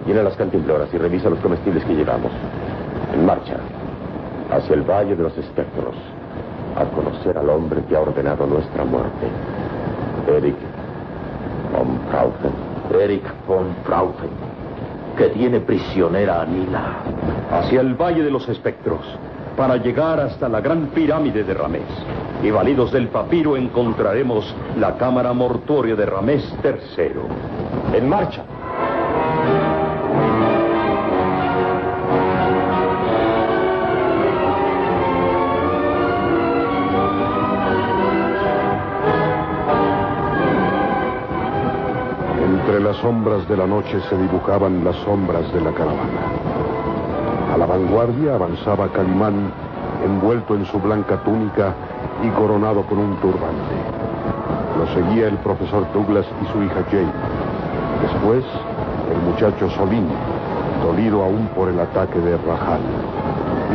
llena 0.06 0.22
las 0.22 0.36
cantimploras 0.36 0.88
y 0.94 0.98
revisa 0.98 1.28
los 1.28 1.40
comestibles 1.40 1.84
que 1.84 1.94
llevamos. 1.94 2.32
En 3.12 3.26
marcha, 3.26 3.56
hacia 4.50 4.74
el 4.74 4.82
Valle 4.82 5.14
de 5.14 5.22
los 5.22 5.36
Espectros, 5.36 5.94
a 6.76 6.84
conocer 6.96 7.36
al 7.36 7.48
hombre 7.50 7.82
que 7.88 7.94
ha 7.94 8.00
ordenado 8.00 8.46
nuestra 8.46 8.84
muerte. 8.84 9.28
Eric 10.26 10.56
von. 11.74 12.00
Eric 13.00 13.24
von 13.46 13.74
Fraufen, 13.84 14.30
que 15.16 15.28
tiene 15.30 15.60
prisionera 15.60 16.42
a 16.42 16.46
Nila. 16.46 16.98
Hacia 17.50 17.80
el 17.80 17.94
Valle 17.94 18.22
de 18.22 18.30
los 18.30 18.48
Espectros, 18.48 19.00
para 19.56 19.76
llegar 19.76 20.20
hasta 20.20 20.48
la 20.48 20.60
gran 20.60 20.86
pirámide 20.88 21.44
de 21.44 21.54
Ramés. 21.54 21.82
Y 22.42 22.50
validos 22.50 22.92
del 22.92 23.08
papiro 23.08 23.56
encontraremos 23.56 24.54
la 24.78 24.96
cámara 24.96 25.32
mortuoria 25.32 25.96
de 25.96 26.06
Ramés 26.06 26.44
III. 26.62 27.96
En 27.96 28.08
marcha. 28.08 28.44
Las 42.94 43.02
sombras 43.02 43.48
de 43.48 43.56
la 43.56 43.66
noche 43.66 44.00
se 44.08 44.16
dibujaban 44.16 44.84
las 44.84 44.94
sombras 44.96 45.52
de 45.52 45.60
la 45.60 45.72
caravana. 45.72 46.20
A 47.52 47.56
la 47.56 47.66
vanguardia 47.66 48.34
avanzaba 48.34 48.88
Calimán, 48.88 49.50
envuelto 50.04 50.54
en 50.54 50.64
su 50.66 50.78
blanca 50.78 51.16
túnica 51.24 51.74
y 52.22 52.28
coronado 52.28 52.82
con 52.84 52.98
un 52.98 53.16
turbante. 53.16 53.74
Lo 54.78 54.86
seguía 54.94 55.26
el 55.26 55.38
profesor 55.38 55.86
Douglas 55.92 56.26
y 56.40 56.52
su 56.52 56.62
hija 56.62 56.84
Jane. 56.88 57.12
Después, 58.02 58.44
el 59.10 59.22
muchacho 59.22 59.68
Solín, 59.70 60.06
dolido 60.84 61.24
aún 61.24 61.48
por 61.48 61.68
el 61.68 61.80
ataque 61.80 62.20
de 62.20 62.36
Rajal. 62.36 62.80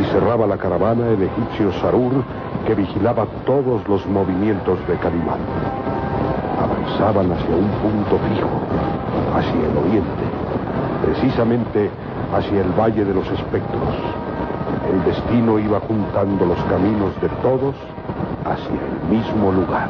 Y 0.00 0.04
cerraba 0.12 0.46
la 0.46 0.56
caravana 0.56 1.08
el 1.08 1.22
egipcio 1.22 1.72
Sarur, 1.80 2.24
que 2.66 2.74
vigilaba 2.74 3.26
todos 3.44 3.86
los 3.86 4.06
movimientos 4.06 4.78
de 4.88 4.96
Calimán. 4.96 5.89
Avanzaban 6.90 7.30
hacia 7.32 7.54
un 7.54 7.70
punto 7.82 8.18
fijo, 8.18 8.50
hacia 9.34 9.52
el 9.52 9.76
oriente, 9.76 10.24
precisamente 11.04 11.90
hacia 12.34 12.60
el 12.62 12.72
Valle 12.72 13.04
de 13.04 13.14
los 13.14 13.26
Espectros. 13.30 13.94
El 14.90 15.04
destino 15.04 15.58
iba 15.58 15.78
juntando 15.80 16.46
los 16.46 16.58
caminos 16.64 17.12
de 17.20 17.28
todos 17.42 17.74
hacia 18.44 18.70
el 18.70 19.08
mismo 19.08 19.52
lugar. 19.52 19.88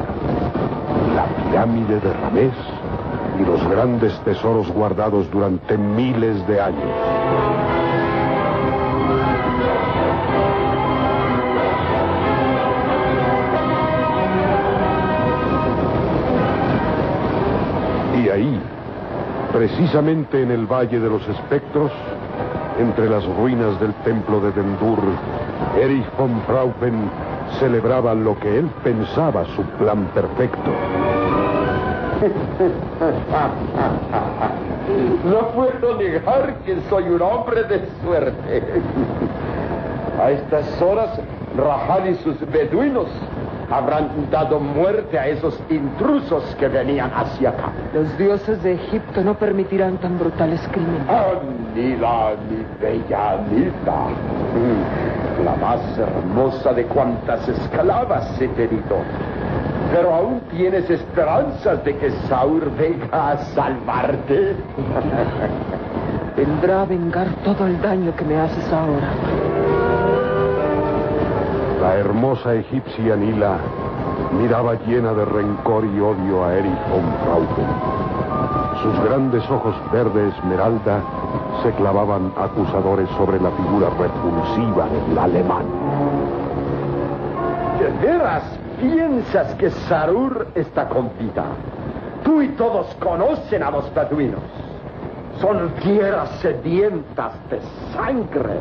La 1.15 1.25
pirámide 1.43 1.99
de 1.99 2.13
Ramés 2.13 2.53
y 3.39 3.45
los 3.45 3.67
grandes 3.67 4.17
tesoros 4.21 4.71
guardados 4.71 5.29
durante 5.31 5.77
miles 5.77 6.45
de 6.47 6.61
años. 6.61 7.60
Precisamente 19.61 20.41
en 20.41 20.49
el 20.49 20.65
Valle 20.65 20.99
de 20.99 21.07
los 21.07 21.21
Espectros, 21.29 21.91
entre 22.79 23.07
las 23.07 23.23
ruinas 23.23 23.79
del 23.79 23.93
templo 24.03 24.41
de 24.41 24.51
Dendur, 24.53 24.97
Erich 25.79 26.17
von 26.17 26.41
Fraufen 26.47 26.95
celebraba 27.59 28.15
lo 28.15 28.39
que 28.39 28.57
él 28.57 28.67
pensaba 28.83 29.45
su 29.55 29.61
plan 29.77 30.05
perfecto. 30.15 30.71
No 35.25 35.47
puedo 35.49 35.95
negar 35.95 36.55
que 36.65 36.77
soy 36.89 37.03
un 37.03 37.21
hombre 37.21 37.63
de 37.65 37.87
suerte. 38.03 38.63
A 40.19 40.31
estas 40.31 40.81
horas, 40.81 41.19
Rahal 41.55 42.09
y 42.09 42.15
sus 42.15 42.35
beduinos 42.51 43.09
habrán 43.71 44.09
dado 44.29 44.59
muerte 44.59 45.17
a 45.17 45.27
esos 45.27 45.57
intrusos 45.69 46.43
que 46.59 46.67
venían 46.67 47.11
hacia 47.13 47.49
acá. 47.49 47.71
Los 47.93 48.17
dioses 48.17 48.61
de 48.63 48.73
Egipto 48.73 49.23
no 49.23 49.33
permitirán 49.35 49.97
tan 49.97 50.19
brutales 50.19 50.61
crímenes. 50.71 51.07
Anila, 51.07 52.33
mi 52.49 52.65
bella 52.79 53.31
Anila. 53.31 54.09
La 55.45 55.55
más 55.55 55.79
hermosa 55.97 56.73
de 56.73 56.85
cuantas 56.85 57.47
esclavas 57.47 58.39
he 58.41 58.47
tenido. 58.49 58.97
Pero 59.91 60.13
aún 60.13 60.41
tienes 60.51 60.89
esperanzas 60.89 61.83
de 61.83 61.95
que 61.97 62.11
Saur 62.27 62.71
venga 62.75 63.31
a 63.31 63.37
salvarte. 63.37 64.55
Vendrá 66.37 66.83
a 66.83 66.85
vengar 66.85 67.27
todo 67.43 67.67
el 67.67 67.81
daño 67.81 68.15
que 68.15 68.23
me 68.23 68.37
haces 68.37 68.71
ahora. 68.71 69.80
La 71.81 71.97
hermosa 71.97 72.53
egipcia 72.53 73.15
Nila 73.15 73.57
miraba 74.37 74.75
llena 74.85 75.13
de 75.13 75.25
rencor 75.25 75.83
y 75.83 75.99
odio 75.99 76.45
a 76.45 76.53
Erich 76.53 76.79
von 76.91 77.11
Fraufen. 77.23 77.65
Sus 78.83 79.03
grandes 79.03 79.43
ojos 79.49 79.73
verde 79.91 80.27
esmeralda 80.27 81.01
se 81.63 81.71
clavaban 81.71 82.33
acusadores 82.37 83.09
sobre 83.17 83.39
la 83.41 83.49
figura 83.49 83.89
repulsiva 83.97 84.85
del 85.07 85.17
alemán. 85.17 85.65
¿De 87.79 88.07
veras 88.07 88.43
piensas 88.79 89.55
que 89.55 89.71
Sarur 89.71 90.49
está 90.53 90.87
con 90.87 91.09
vida? 91.17 91.45
Tú 92.23 92.43
y 92.43 92.49
todos 92.49 92.95
conocen 92.99 93.63
a 93.63 93.71
los 93.71 93.91
beduinos. 93.91 94.43
Son 95.39 95.71
fieras 95.81 96.29
sedientas 96.41 97.33
de 97.49 97.59
sangre. 97.91 98.59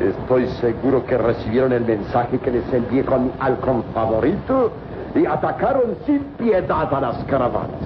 Estoy 0.00 0.46
seguro 0.60 1.04
que 1.04 1.18
recibieron 1.18 1.72
el 1.72 1.84
mensaje 1.84 2.38
que 2.38 2.52
les 2.52 2.72
envié 2.72 3.04
con 3.04 3.24
mi 3.24 3.32
halcón 3.40 3.82
favorito 3.92 4.70
y 5.14 5.26
atacaron 5.26 5.96
sin 6.06 6.20
piedad 6.38 6.92
a 6.94 7.00
las 7.00 7.24
caravanas. 7.24 7.82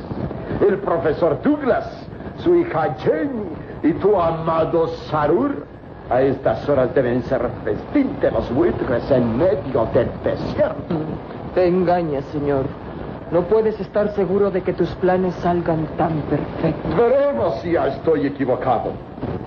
El 0.61 0.79
profesor 0.79 1.41
Douglas, 1.43 2.07
su 2.39 2.55
hija 2.55 2.95
Jenny 2.99 3.45
y 3.83 3.93
tu 3.95 4.21
amado 4.21 4.89
Sarur 5.11 5.65
a 6.11 6.21
estas 6.21 6.69
horas 6.69 6.95
deben 6.95 7.23
ser 7.23 7.49
festín 7.65 8.21
de 8.21 8.31
los 8.31 8.53
buitres 8.53 9.11
en 9.11 9.39
medio 9.39 9.89
del 9.95 10.09
desierto. 10.23 10.97
Te 11.55 11.67
engañas, 11.67 12.25
señor. 12.27 12.67
No 13.33 13.41
puedes 13.45 13.81
estar 13.81 14.15
seguro 14.15 14.51
de 14.51 14.61
que 14.61 14.75
tus 14.75 14.91
planes 14.97 15.35
salgan 15.37 15.87
tan 15.97 16.21
perfectos. 16.29 16.95
Veremos 16.95 17.61
si 17.63 17.75
estoy 17.75 18.27
equivocado. 18.27 18.93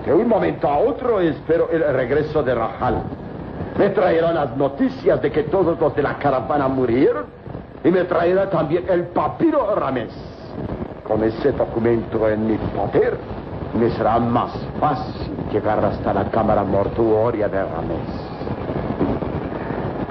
De 0.04 0.12
un 0.12 0.26
momento 0.26 0.68
a 0.68 0.78
otro 0.78 1.20
espero 1.20 1.70
el 1.70 1.84
regreso 1.94 2.42
de 2.42 2.52
Rajal. 2.52 3.02
Me 3.78 3.90
traerá 3.90 4.32
las 4.32 4.56
noticias 4.56 5.22
de 5.22 5.30
que 5.30 5.44
todos 5.44 5.78
los 5.78 5.94
de 5.94 6.02
la 6.02 6.18
caravana 6.18 6.66
murieron 6.66 7.26
y 7.84 7.90
me 7.92 8.02
traerá 8.04 8.50
también 8.50 8.86
el 8.88 9.04
papiro 9.04 9.72
Ramés. 9.76 10.10
Con 11.04 11.22
ese 11.22 11.52
documento 11.52 12.28
en 12.28 12.44
mi 12.44 12.56
poder, 12.56 13.16
me 13.78 13.88
será 13.90 14.18
más 14.18 14.50
fácil 14.80 15.30
llegar 15.52 15.84
hasta 15.84 16.12
la 16.12 16.24
cámara 16.30 16.64
mortuoria 16.64 17.48
de 17.48 17.62
Ramés. 17.62 18.10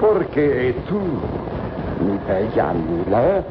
Porque 0.00 0.74
tú, 0.88 0.98
mi 2.00 2.16
bella 2.26 2.72
Mila, 2.72 3.42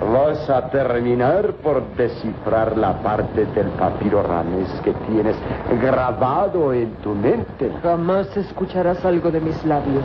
Vas 0.00 0.48
a 0.48 0.70
terminar 0.70 1.54
por 1.54 1.82
descifrar 1.96 2.78
la 2.78 3.02
parte 3.02 3.46
del 3.46 3.66
papiro 3.70 4.22
Ramés 4.22 4.70
que 4.84 4.92
tienes 4.92 5.34
grabado 5.82 6.72
en 6.72 6.92
tu 7.02 7.12
mente. 7.14 7.72
Jamás 7.82 8.36
escucharás 8.36 9.04
algo 9.04 9.28
de 9.30 9.40
mis 9.40 9.64
labios. 9.64 10.04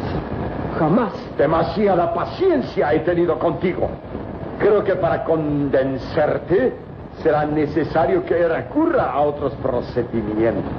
Jamás. 0.79 1.13
Demasiada 1.37 2.11
paciencia 2.13 2.91
he 2.91 3.01
tenido 3.01 3.37
contigo. 3.37 3.87
Creo 4.57 4.83
que 4.83 4.95
para 4.95 5.23
convencerte 5.23 6.73
será 7.21 7.45
necesario 7.45 8.25
que 8.25 8.47
recurra 8.47 9.11
a 9.11 9.21
otros 9.21 9.53
procedimientos. 9.61 10.63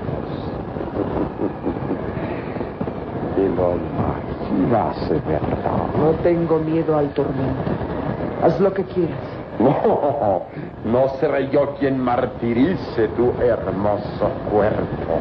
y 3.36 3.48
lo 3.56 3.76
imaginas, 3.76 5.08
¿verdad? 5.08 5.86
No 5.98 6.10
tengo 6.22 6.58
miedo 6.58 6.98
al 6.98 7.08
tormento. 7.10 7.93
Haz 8.42 8.60
lo 8.60 8.72
que 8.72 8.84
quieras. 8.84 9.18
No, 9.56 10.42
no 10.84 11.08
seré 11.20 11.48
yo 11.50 11.76
quien 11.76 12.00
martirice 12.00 13.06
tu 13.16 13.32
hermoso 13.40 14.28
cuerpo. 14.50 15.20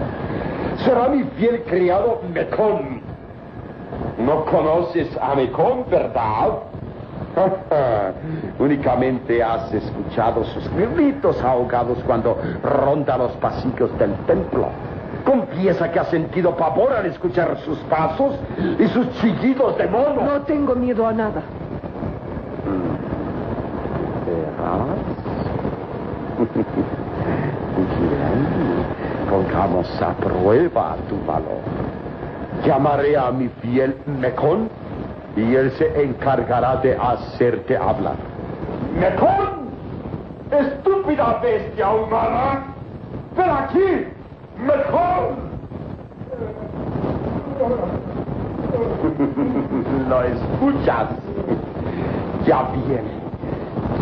Será 0.83 1.07
mi 1.07 1.23
fiel 1.37 1.63
criado 1.63 2.19
Mecón. 2.33 3.01
No 4.17 4.43
conoces 4.45 5.15
a 5.21 5.35
Mecón, 5.35 5.85
¿verdad? 5.89 6.49
Únicamente 8.59 9.43
has 9.43 9.71
escuchado 9.73 10.43
sus 10.45 10.69
gritos 10.95 11.41
ahogados 11.41 11.99
cuando 12.05 12.37
ronda 12.63 13.17
los 13.17 13.31
pasillos 13.33 13.97
del 13.97 14.13
templo. 14.25 14.67
Confiesa 15.25 15.91
que 15.91 15.99
has 15.99 16.09
sentido 16.09 16.55
pavor 16.55 16.91
al 16.93 17.05
escuchar 17.05 17.57
sus 17.59 17.77
pasos 17.89 18.35
y 18.79 18.87
sus 18.87 19.09
chillidos 19.21 19.77
de 19.77 19.87
mono. 19.87 20.21
No 20.21 20.41
tengo 20.41 20.75
miedo 20.75 21.07
a 21.07 21.13
nada. 21.13 21.43
Bien, 27.99 28.47
pongamos 29.29 30.01
a 30.01 30.13
prueba 30.13 30.95
tu 31.09 31.15
valor. 31.25 31.61
Llamaré 32.65 33.15
a 33.17 33.31
mi 33.31 33.49
fiel 33.61 33.95
Mecón 34.19 34.69
y 35.35 35.55
él 35.55 35.71
se 35.71 36.03
encargará 36.03 36.77
de 36.77 36.95
hacerte 36.95 37.77
hablar. 37.77 38.15
¡Mecón! 38.99 39.69
¡Estúpida 40.51 41.39
bestia 41.41 41.89
humana! 41.91 42.63
¡Ven 43.37 43.49
aquí! 43.49 44.07
¡Mecón! 44.57 45.53
¿Lo 50.09 50.23
escuchas? 50.23 51.09
Ya 52.45 52.63
viene 52.71 53.22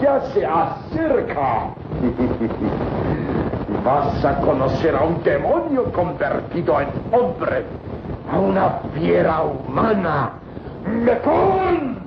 ya 0.02 0.22
se 0.34 0.46
acerca. 0.46 1.70
Vas 3.86 4.26
a 4.26 4.42
conocer 4.42 4.96
a 4.96 5.04
un 5.04 5.24
demonio 5.24 5.92
convertido 5.92 6.82
en 6.82 6.90
hombre, 7.12 7.66
a 8.32 8.40
una 8.40 8.70
fiera 8.94 9.42
humana. 9.44 10.34
¡Mecón! 10.86 12.02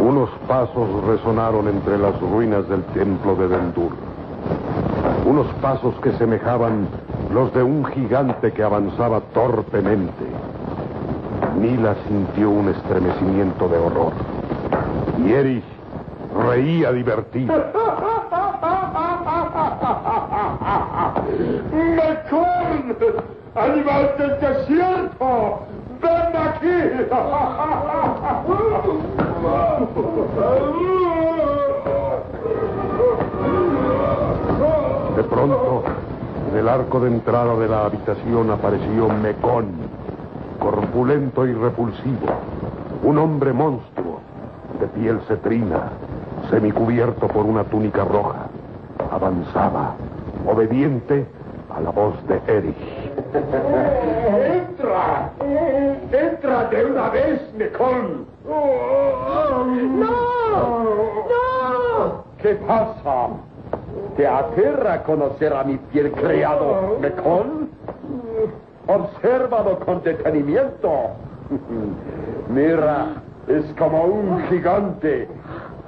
Unos 0.00 0.30
pasos 0.46 1.04
resonaron 1.06 1.68
entre 1.68 1.98
las 1.98 2.18
ruinas 2.20 2.66
del 2.68 2.82
templo 2.86 3.34
de 3.36 3.48
Dendur. 3.48 3.92
Unos 5.26 5.46
pasos 5.60 5.94
que 6.02 6.12
semejaban 6.12 6.88
los 7.32 7.52
de 7.54 7.62
un 7.62 7.84
gigante 7.86 8.52
que 8.52 8.62
avanzaba 8.62 9.20
torpemente. 9.34 10.24
Mila 11.60 11.94
sintió 12.06 12.50
un 12.50 12.68
estremecimiento 12.68 13.68
de 13.68 13.78
horror. 13.78 14.12
Y 15.18 15.32
Erich 15.32 15.64
reía 16.46 16.92
divertido. 16.92 17.54
¡Mecón! 21.72 22.96
¡Animal 23.54 24.14
del 24.18 24.40
desierto! 24.40 25.60
¡Ven 26.00 26.36
aquí! 26.36 26.78
De 35.16 35.24
pronto, 35.24 35.82
en 36.50 36.56
el 36.56 36.68
arco 36.68 37.00
de 37.00 37.08
entrada 37.08 37.56
de 37.56 37.68
la 37.68 37.84
habitación 37.86 38.50
apareció 38.50 39.08
Mecón, 39.08 39.66
corpulento 40.58 41.46
y 41.46 41.52
repulsivo, 41.52 42.26
un 43.02 43.18
hombre 43.18 43.52
monstruo, 43.52 44.20
de 44.80 44.86
piel 44.88 45.20
cetrina, 45.28 45.90
semicubierto 46.50 47.28
por 47.28 47.44
una 47.44 47.64
túnica 47.64 48.04
roja. 48.04 48.46
Avanzaba, 49.10 49.94
obediente 50.46 51.26
a 51.74 51.80
la 51.80 51.90
voz 51.90 52.14
de 52.26 52.40
Erich. 52.46 52.76
¡Entra! 54.54 55.32
¡Entra 56.12 56.64
de 56.70 56.86
una 56.86 57.10
vez, 57.10 57.42
Mecón! 57.56 58.26
¡No! 58.46 59.66
¡No! 59.98 61.18
¿Qué 62.40 62.54
pasa? 62.54 63.28
¿Te 64.18 64.26
aterra 64.26 65.04
conocer 65.04 65.52
a 65.52 65.62
mi 65.62 65.78
fiel 65.92 66.10
criado 66.10 66.98
Mecón? 67.00 67.68
Obsérvalo 68.88 69.78
con 69.78 70.02
detenimiento. 70.02 71.10
Mira, 72.48 73.22
es 73.46 73.64
como 73.78 74.02
un 74.02 74.42
gigante 74.48 75.28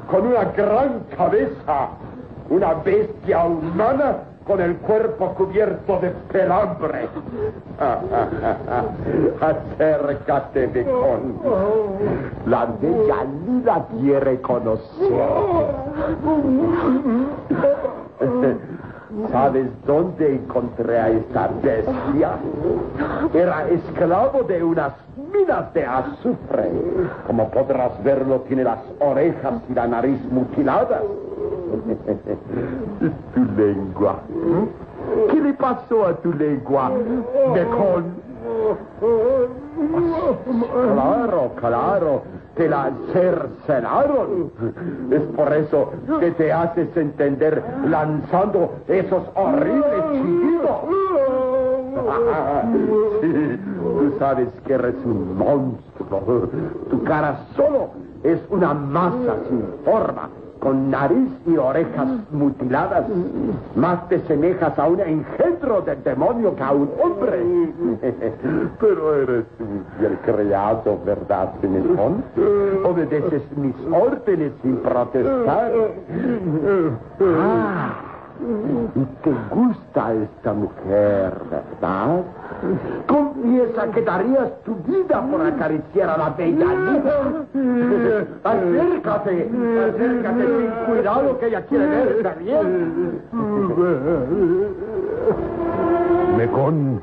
con 0.08 0.28
una 0.28 0.44
gran 0.44 1.00
cabeza, 1.16 1.88
una 2.50 2.74
bestia 2.74 3.46
humana 3.46 4.18
con 4.46 4.60
el 4.60 4.76
cuerpo 4.76 5.34
cubierto 5.34 5.98
de 5.98 6.10
pelambre. 6.30 7.08
Acércate, 9.40 10.68
Mecón. 10.68 11.34
La 12.46 12.66
bella 12.80 13.24
Lila 13.44 13.84
quiere 13.98 14.40
conocerte. 14.40 15.16
¿Sabes 19.32 19.66
dónde 19.86 20.36
encontré 20.36 20.98
a 20.98 21.08
esta 21.08 21.50
bestia? 21.62 22.36
Era 23.34 23.68
esclavo 23.68 24.42
de 24.44 24.62
unas 24.62 24.92
minas 25.32 25.72
de 25.74 25.84
azufre. 25.84 26.70
Como 27.26 27.50
podrás 27.50 28.02
verlo, 28.04 28.40
tiene 28.42 28.64
las 28.64 28.78
orejas 29.00 29.54
y 29.68 29.74
la 29.74 29.88
nariz 29.88 30.20
mutiladas. 30.30 31.02
tu 33.34 33.44
lengua. 33.60 34.20
¿Qué 35.30 35.40
le 35.40 35.54
pasó 35.54 36.06
a 36.06 36.14
tu 36.14 36.32
lengua, 36.32 36.92
Mecón? 37.52 38.29
Claro, 40.94 41.52
claro, 41.56 42.22
te 42.56 42.68
la 42.68 42.90
cercenaron. 43.12 44.50
Es 45.10 45.22
por 45.36 45.52
eso 45.52 45.90
que 46.20 46.30
te 46.32 46.52
haces 46.52 46.96
entender 46.96 47.62
lanzando 47.86 48.72
esos 48.88 49.22
horribles 49.34 50.04
chillidos. 50.12 50.70
Sí, 53.20 53.58
tú 53.82 54.14
sabes 54.18 54.48
que 54.66 54.72
eres 54.72 54.94
un 55.04 55.36
monstruo. 55.36 56.48
Tu 56.88 57.02
cara 57.04 57.40
solo 57.54 57.90
es 58.22 58.40
una 58.50 58.72
masa 58.72 59.36
sin 59.48 59.62
forma 59.84 60.28
con 60.60 60.90
nariz 60.90 61.28
y 61.46 61.56
orejas 61.56 62.06
mutiladas. 62.30 63.04
Más 63.74 64.08
te 64.08 64.20
semejas 64.20 64.78
a 64.78 64.86
un 64.86 65.00
engendro 65.00 65.80
del 65.80 66.02
demonio 66.04 66.54
que 66.54 66.62
a 66.62 66.72
un 66.72 66.90
hombre. 67.02 67.42
Pero 68.80 69.14
eres 69.14 69.44
fiel 69.98 70.18
criado, 70.24 70.98
¿verdad, 71.04 71.52
Benetón? 71.60 72.22
Obedeces 72.84 73.42
mis 73.56 73.74
órdenes 73.90 74.52
sin 74.62 74.76
protestar. 74.76 75.72
Ah, 77.22 78.09
y 78.94 79.04
te 79.22 79.32
gusta 79.54 80.14
esta 80.14 80.52
mujer, 80.54 81.32
¿verdad? 81.50 82.22
Confiesa 83.06 83.90
que 83.92 84.02
darías 84.02 84.50
tu 84.64 84.74
vida 84.86 85.22
por 85.30 85.42
acariciar 85.42 86.10
a 86.10 86.16
la 86.16 86.30
bella 86.30 86.66
Lina. 86.66 87.12
Acércate, 88.44 89.50
acércate 89.88 90.44
cuidado 90.86 91.38
que 91.38 91.46
ella 91.46 91.62
quiere 91.66 91.86
verte 91.86 92.44
bien. 92.44 93.20
Mecón, 96.36 97.02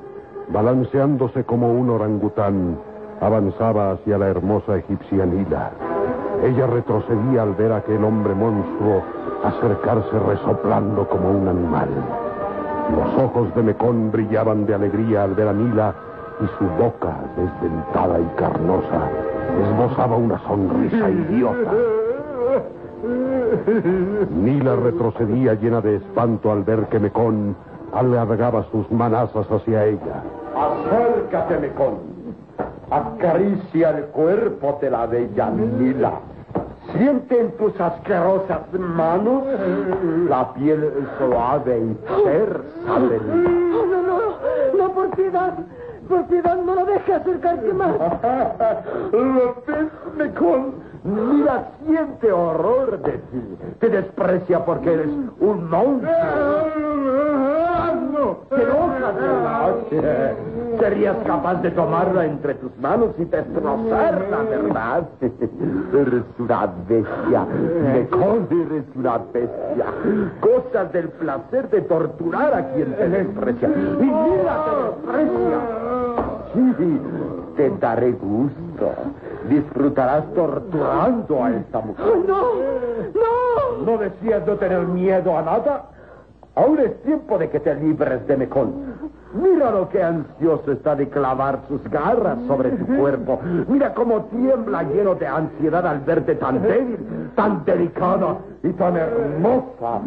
balanceándose 0.50 1.44
como 1.44 1.72
un 1.72 1.90
orangután, 1.90 2.78
avanzaba 3.22 3.92
hacia 3.92 4.18
la 4.18 4.28
hermosa 4.28 4.78
egipcia 4.78 5.26
Nila. 5.26 5.72
Ella 6.44 6.68
retrocedía 6.68 7.44
al 7.44 7.54
ver 7.54 7.72
a 7.72 7.78
aquel 7.78 8.04
hombre 8.04 8.34
monstruo 8.34 9.17
acercarse 9.48 10.20
resoplando 10.20 11.08
como 11.08 11.32
un 11.32 11.48
animal. 11.48 11.90
Los 12.96 13.24
ojos 13.24 13.54
de 13.56 13.64
Mecón 13.64 14.12
brillaban 14.12 14.66
de 14.66 14.76
alegría 14.76 15.24
al 15.24 15.36
ver 15.36 15.48
a 15.48 15.54
Nila 15.54 15.94
y 16.40 16.46
su 16.58 16.66
boca, 16.82 17.16
desdentada 17.36 18.20
y 18.20 18.26
carnosa, 18.38 19.10
esbozaba 19.62 20.16
una 20.16 20.40
sonrisa 20.40 21.10
idiota. 21.10 21.72
Nila 24.32 24.76
retrocedía 24.76 25.54
llena 25.56 25.82
de 25.82 25.98
espanto 25.98 26.52
al 26.52 26.64
ver 26.64 26.88
que 26.88 27.00
Mecón 27.00 27.56
alargaba 27.94 28.66
sus 28.72 28.90
manazas 28.92 29.50
hacia 29.52 29.86
ella. 29.86 30.24
Acércate, 30.56 31.60
Mecón. 31.60 31.96
Acaricia 32.90 33.90
el 33.98 34.06
cuerpo 34.06 34.78
de 34.82 34.90
la 34.90 35.06
bella 35.06 35.50
Nila. 35.50 36.14
Siente 36.94 37.40
en 37.40 37.52
tus 37.58 37.80
asquerosas 37.80 38.62
manos 38.74 39.44
la 40.30 40.54
piel 40.54 41.08
suave 41.18 41.80
y 41.80 41.94
tersa 42.24 43.00
de 43.00 43.20
No, 43.20 43.86
no, 43.86 44.02
no, 44.02 44.20
no, 44.78 44.94
por 44.94 45.10
piedad. 45.16 45.54
Por 46.08 46.26
piedad, 46.28 46.56
no 46.56 46.76
lo 46.76 46.86
deje 46.86 47.14
acercarse 47.14 47.74
más. 47.74 47.96
¿Lo 49.12 49.56
ves, 49.68 49.88
Mecón? 50.16 50.76
Mira, 51.08 51.70
siente 51.86 52.32
horror 52.32 53.00
de 53.02 53.14
ti. 53.14 53.58
Te 53.80 53.90
desprecia 53.90 54.66
porque 54.66 54.94
eres 54.94 55.08
un 55.40 55.70
monstruo. 55.70 56.12
Te 58.50 58.64
enojas, 58.64 59.16
¿verdad? 59.16 59.76
Serías 60.80 61.16
capaz 61.26 61.62
de 61.62 61.72
tomarla 61.72 62.26
entre 62.26 62.56
tus 62.56 62.78
manos 62.80 63.12
y 63.18 63.26
destrozarla, 63.26 64.38
¿verdad? 64.50 65.04
Eres 65.22 66.24
una 66.40 66.68
bestia. 66.90 67.46
Mecón, 67.94 68.48
eres 68.52 68.84
una 68.96 69.18
bestia. 69.32 69.86
Cosas 70.42 70.92
del 70.92 71.08
placer 71.10 71.70
de 71.70 71.82
torturar 71.82 72.54
a 72.54 72.74
quien 72.74 72.94
te 72.96 73.10
desprecia. 73.10 73.70
Y 73.70 74.04
mira, 74.04 74.66
te 74.66 74.76
desprecia. 74.84 75.60
Sí, 76.54 77.00
te 77.56 77.70
daré 77.80 78.12
gusto. 78.12 78.92
Disfrutarás 79.50 80.26
torturando 80.34 81.44
a 81.44 81.52
esta 81.52 81.80
mujer. 81.80 82.06
¡No! 82.28 82.42
¡No! 83.14 83.86
¿No 83.86 83.98
decías 83.98 84.46
no 84.46 84.56
tener 84.56 84.86
miedo 84.88 85.38
a 85.38 85.42
nada? 85.42 85.84
Ahora 86.56 86.84
es 86.84 87.02
tiempo 87.04 87.38
de 87.38 87.50
que 87.50 87.60
te 87.60 87.76
libres 87.76 88.26
de 88.26 88.36
Mecón. 88.36 88.74
Mira 89.34 89.70
lo 89.70 89.90
que 89.90 90.02
ansioso 90.02 90.72
está 90.72 90.96
de 90.96 91.08
clavar 91.10 91.60
sus 91.68 91.84
garras 91.84 92.40
sobre 92.48 92.72
tu 92.72 92.86
cuerpo. 92.98 93.40
Mira 93.68 93.94
cómo 93.94 94.24
tiembla 94.26 94.84
lleno 94.84 95.14
de 95.16 95.28
ansiedad 95.28 95.86
al 95.86 96.00
verte 96.00 96.36
tan 96.36 96.62
débil, 96.64 96.98
tan 97.36 97.64
delicada 97.66 98.38
y 98.64 98.70
tan 98.74 98.98
hermosa. 98.98 100.02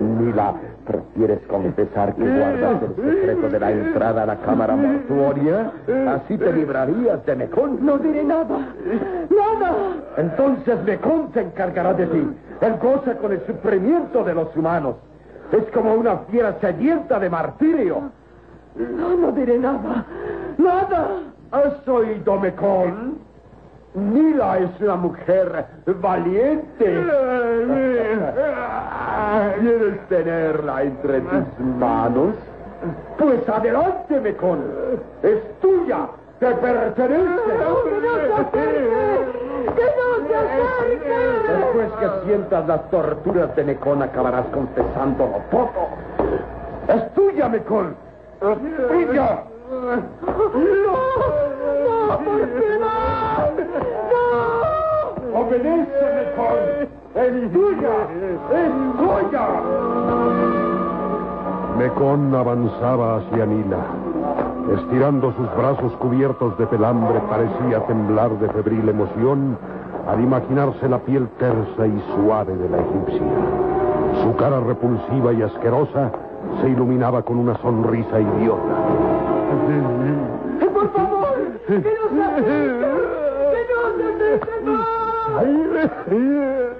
Mila, 0.00 0.54
¿prefieres 0.86 1.40
confesar 1.48 2.14
que 2.14 2.22
guardas 2.22 2.82
el 2.82 2.94
secreto 2.94 3.48
de 3.48 3.60
la 3.60 3.70
entrada 3.70 4.22
a 4.22 4.26
la 4.26 4.36
cámara 4.36 4.76
mortuoria? 4.76 5.72
Así 6.08 6.38
te 6.38 6.52
librarías 6.52 7.24
de 7.26 7.36
Mecón. 7.36 7.84
No 7.84 7.98
diré 7.98 8.24
nada. 8.24 8.58
¡Nada! 9.30 9.74
Entonces 10.16 10.82
Mecón 10.84 11.30
se 11.34 11.42
encargará 11.42 11.92
de 11.94 12.06
ti. 12.06 12.30
Él 12.60 12.74
goza 12.80 13.16
con 13.16 13.32
el 13.32 13.44
sufrimiento 13.46 14.24
de 14.24 14.34
los 14.34 14.56
humanos. 14.56 14.96
Es 15.52 15.64
como 15.72 15.94
una 15.94 16.18
fiera 16.30 16.56
sedienta 16.60 17.18
de 17.18 17.30
martirio. 17.30 18.10
No, 18.76 19.16
no 19.16 19.32
diré 19.32 19.58
nada. 19.58 20.04
¡Nada! 20.58 21.08
¿Has 21.50 21.86
oído, 21.88 22.38
Mecón? 22.40 23.18
Nila 23.96 24.58
es 24.58 24.80
una 24.80 24.96
mujer 24.96 25.64
valiente. 25.86 27.04
¿Quieres 29.58 30.08
tenerla 30.08 30.82
entre 30.82 31.20
tus 31.22 31.58
manos? 31.78 32.34
Pues 33.18 33.48
adelante, 33.48 34.20
Mecón. 34.20 34.64
Es 35.22 35.60
tuya. 35.60 36.08
Te 36.38 36.54
pertenece. 36.54 37.24
¡Que 37.46 37.54
no 37.56 37.74
se 38.20 38.34
acerque! 38.34 39.24
¡Que 39.74 39.86
no 39.96 40.28
se 40.28 40.34
acerque! 40.36 41.16
Después 41.48 41.88
que 41.98 42.26
sientas 42.26 42.66
las 42.68 42.90
torturas 42.90 43.56
de 43.56 43.64
Mecón, 43.64 44.02
acabarás 44.02 44.44
confesándolo 44.52 45.40
todo. 45.50 45.88
Es 46.88 47.14
tuya, 47.14 47.48
Mecón. 47.48 47.96
Es 48.42 48.58
tuya. 48.88 49.44
¡No! 49.70 49.96
¡No! 50.86 50.98
¿Por 55.32 55.64
no? 55.64 55.76
Tuya. 57.52 57.94
Es 58.52 58.72
tuya. 58.96 59.46
Mecón 61.78 62.34
avanzaba 62.34 63.16
hacia 63.16 63.46
Nila. 63.46 63.78
Estirando 64.74 65.32
sus 65.32 65.56
brazos 65.56 65.92
cubiertos 65.94 66.56
de 66.58 66.66
pelambre, 66.66 67.20
parecía 67.28 67.80
temblar 67.86 68.30
de 68.38 68.48
febril 68.48 68.88
emoción 68.88 69.58
al 70.08 70.20
imaginarse 70.20 70.88
la 70.88 70.98
piel 70.98 71.28
tersa 71.38 71.86
y 71.86 72.02
suave 72.14 72.56
de 72.56 72.68
la 72.68 72.78
egipcia. 72.78 73.32
Su 74.22 74.36
cara 74.36 74.60
repulsiva 74.60 75.32
y 75.32 75.42
asquerosa 75.42 76.10
se 76.60 76.68
iluminaba 76.68 77.22
con 77.22 77.38
una 77.38 77.56
sonrisa 77.58 78.20
idiota. 78.20 79.35
¡Por 80.72 80.92
favor! 80.92 81.36
¡Que 81.66 81.74
no 81.74 81.82
se 82.14 82.22
acerque! 82.22 82.88
¡Que 83.52 83.60
no 83.72 83.78
se 83.96 84.04
acerque 85.36 86.70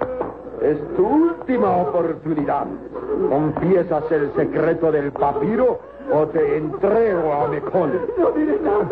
Es 0.61 0.77
tu 0.95 1.05
última 1.07 1.77
oportunidad. 1.77 2.65
¿Confiesas 3.29 4.03
el 4.11 4.31
secreto 4.35 4.91
del 4.91 5.11
papiro 5.11 5.79
o 6.13 6.25
te 6.27 6.57
entrego 6.57 7.33
a 7.33 7.47
Mecón? 7.47 7.93
No 8.17 8.31
diré 8.31 8.59
nada. 8.59 8.85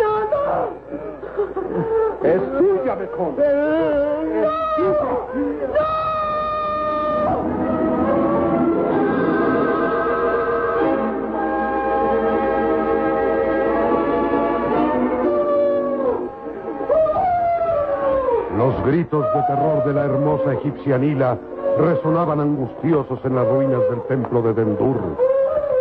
Nada. 0.00 0.68
Es 2.22 2.42
tuya, 2.58 2.96
Mecón. 2.96 3.34
Es 3.38 3.52
tuya. 4.76 6.02
Los 18.62 18.80
gritos 18.84 19.24
de 19.34 19.42
terror 19.42 19.84
de 19.84 19.92
la 19.92 20.04
hermosa 20.04 20.52
egipcia 20.52 20.96
Nila 20.96 21.36
resonaban 21.78 22.38
angustiosos 22.38 23.18
en 23.24 23.34
las 23.34 23.48
ruinas 23.48 23.80
del 23.90 24.02
templo 24.02 24.40
de 24.40 24.54
Dendur. 24.54 24.98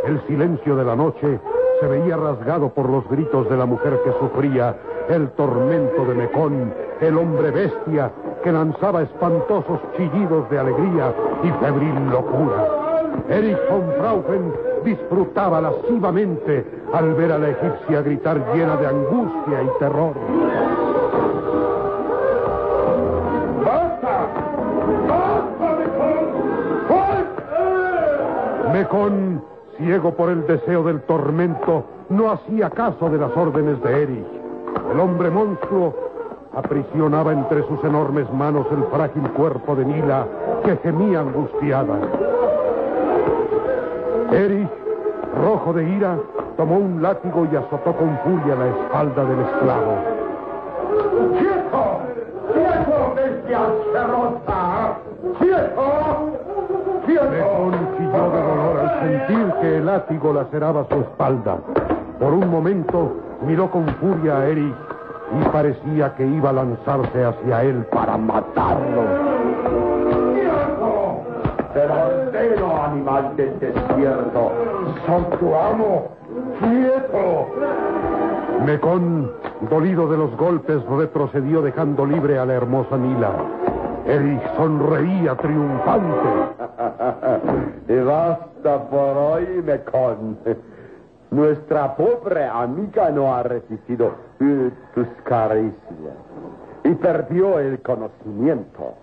El 0.08 0.20
silencio 0.26 0.76
de 0.76 0.84
la 0.84 0.96
noche 0.96 1.40
se 1.80 1.86
veía 1.86 2.18
rasgado 2.18 2.70
por 2.70 2.90
los 2.90 3.08
gritos 3.08 3.48
de 3.52 3.58
la 3.58 3.68
mujer 3.68 4.00
que 4.04 4.12
sufría 4.14 4.76
el 5.10 5.30
tormento 5.34 6.06
de 6.06 6.16
Mecón, 6.16 6.74
el 7.02 7.20
hombre 7.20 7.52
bestia 7.52 8.12
que 8.44 8.52
lanzaba 8.52 9.04
espantosos 9.04 9.80
chillidos 9.96 10.50
de 10.50 10.58
alegría 10.58 11.14
y 11.44 11.52
febril 11.64 12.10
locura. 12.10 12.66
Erich 13.30 13.60
von 13.70 13.92
Frauchen 14.00 14.54
disfrutaba 14.84 15.62
lascivamente 15.62 16.66
al 16.94 17.14
ver 17.14 17.32
a 17.32 17.38
la 17.38 17.50
egipcia 17.50 18.02
gritar 18.02 18.44
llena 18.56 18.76
de 18.78 18.88
angustia 18.88 19.62
y 19.62 19.70
terror. 19.78 20.91
Mecón, 28.72 29.44
ciego 29.78 30.14
por 30.14 30.30
el 30.30 30.46
deseo 30.48 30.84
del 30.84 31.02
tormento, 31.02 31.84
no 32.10 32.32
hacía 32.32 32.70
caso 32.70 33.10
de 33.10 33.18
las 33.18 33.36
órdenes 33.36 33.82
de 33.84 34.04
Erich. 34.04 34.28
El 34.92 35.00
hombre 35.00 35.30
monstruo 35.30 35.94
aprisionaba 36.56 37.34
entre 37.34 37.66
sus 37.68 37.84
enormes 37.84 38.32
manos 38.34 38.68
el 38.72 38.84
frágil 38.86 39.30
cuerpo 39.32 39.76
de 39.76 39.86
Nila, 39.86 40.26
que 40.64 40.78
gemía 40.78 41.20
angustiada. 41.20 42.00
Erich, 44.32 44.70
rojo 45.44 45.74
de 45.74 45.90
ira, 45.90 46.18
tomó 46.56 46.78
un 46.78 47.02
látigo 47.02 47.48
y 47.52 47.56
azotó 47.56 47.94
con 47.94 48.18
furia 48.20 48.56
la 48.56 48.68
espalda 48.68 49.26
del 49.26 49.40
esclavo. 49.42 49.96
¡Quieto! 51.40 52.11
¡Quieto, 52.62 53.14
bestia 53.16 53.60
asquerosa! 53.60 54.98
¡Quieto! 55.40 56.42
Mecón 57.08 57.74
chilló 57.98 58.30
de 58.30 58.42
dolor 58.42 58.80
al 58.80 59.00
sentir 59.00 59.54
que 59.62 59.78
el 59.78 59.86
látigo 59.86 60.34
laceraba 60.34 60.86
su 60.90 61.00
espalda. 61.02 61.58
Por 62.20 62.34
un 62.34 62.50
momento 62.50 63.14
miró 63.42 63.70
con 63.70 63.88
furia 63.96 64.38
a 64.38 64.46
Erich 64.48 64.76
y 65.40 65.50
parecía 65.50 66.14
que 66.16 66.26
iba 66.26 66.52
a 66.52 66.54
lanzarse 66.54 67.26
hacia 67.26 67.64
él 67.64 67.86
para 67.92 68.18
matarlo. 68.18 69.04
¡Quieto! 70.34 71.24
Ordeno, 71.74 72.84
animal 72.84 73.36
del 73.38 73.60
desierto. 73.60 74.52
Soy 75.06 75.38
tu 75.40 75.56
amo. 75.56 76.10
¡Quieto! 76.60 77.48
Mecón, 78.66 79.32
dolido 79.70 80.08
de 80.08 80.18
los 80.18 80.36
golpes, 80.38 80.84
retrocedió 80.86 81.62
dejando 81.62 82.06
libre 82.06 82.38
a 82.38 82.46
la 82.46 82.54
hermosa 82.54 82.98
Nila. 82.98 83.32
Erich 84.06 84.56
sonreía 84.56 85.36
triunfante. 85.36 86.30
y 87.94 87.98
basta 88.00 88.84
por 88.90 89.18
hoy, 89.18 89.48
Mecón. 89.64 90.38
nuestra 91.32 91.96
pobre 91.96 92.46
amiga 92.46 93.10
no 93.10 93.34
ha 93.34 93.44
resistido 93.44 94.12
tus 94.94 95.08
caricias 95.24 96.16
y 96.84 96.96
perdió 96.96 97.60
el 97.60 97.80
conocimiento. 97.82 98.94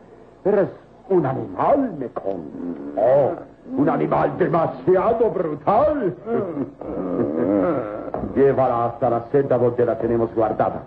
Eres 0.44 0.68
un 1.08 1.26
animal, 1.26 1.94
Mekong. 1.98 2.96
Oh, 2.96 3.32
un 3.76 3.88
animal 3.88 4.36
demasiado 4.38 5.30
brutal. 5.30 6.14
Llévala 8.34 8.86
hasta 8.86 9.10
la 9.10 9.24
senda 9.30 9.58
donde 9.58 9.84
la 9.84 9.98
tenemos 9.98 10.34
guardada. 10.34 10.82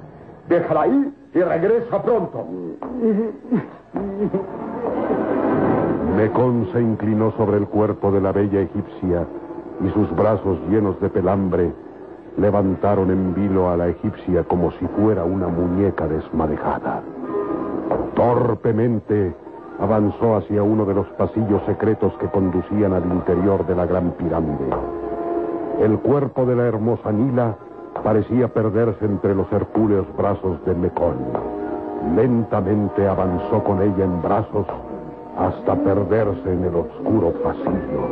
Déjala 0.47 0.81
ahí 0.81 1.13
y 1.33 1.39
regresa 1.39 2.01
pronto. 2.01 2.45
Mecón 6.17 6.67
se 6.73 6.81
inclinó 6.81 7.31
sobre 7.37 7.57
el 7.57 7.67
cuerpo 7.67 8.11
de 8.11 8.21
la 8.21 8.31
bella 8.31 8.61
egipcia 8.61 9.25
y 9.83 9.89
sus 9.91 10.13
brazos 10.15 10.57
llenos 10.69 10.99
de 10.99 11.09
pelambre 11.09 11.71
levantaron 12.37 13.11
en 13.11 13.33
vilo 13.33 13.69
a 13.69 13.77
la 13.77 13.89
egipcia 13.89 14.43
como 14.43 14.71
si 14.73 14.85
fuera 14.87 15.23
una 15.23 15.47
muñeca 15.47 16.07
desmadejada. 16.07 17.01
Torpemente 18.15 19.33
avanzó 19.81 20.35
hacia 20.35 20.61
uno 20.61 20.85
de 20.85 20.93
los 20.93 21.07
pasillos 21.17 21.61
secretos 21.65 22.13
que 22.19 22.27
conducían 22.27 22.93
al 22.93 23.05
interior 23.05 23.65
de 23.65 23.75
la 23.75 23.85
gran 23.87 24.11
pirámide. 24.11 24.69
El 25.81 25.97
cuerpo 25.99 26.45
de 26.45 26.55
la 26.55 26.67
hermosa 26.67 27.11
Nila 27.11 27.55
parecía 28.03 28.47
perderse 28.47 29.03
entre 29.05 29.33
los 29.33 29.51
hercúleos 29.51 30.05
brazos 30.15 30.63
de 30.65 30.75
Mecón. 30.75 31.17
Lentamente 32.15 33.07
avanzó 33.07 33.63
con 33.63 33.81
ella 33.81 34.03
en 34.03 34.21
brazos 34.21 34.67
hasta 35.37 35.75
perderse 35.75 36.53
en 36.53 36.63
el 36.63 36.75
oscuro 36.75 37.33
pasillo. 37.43 38.07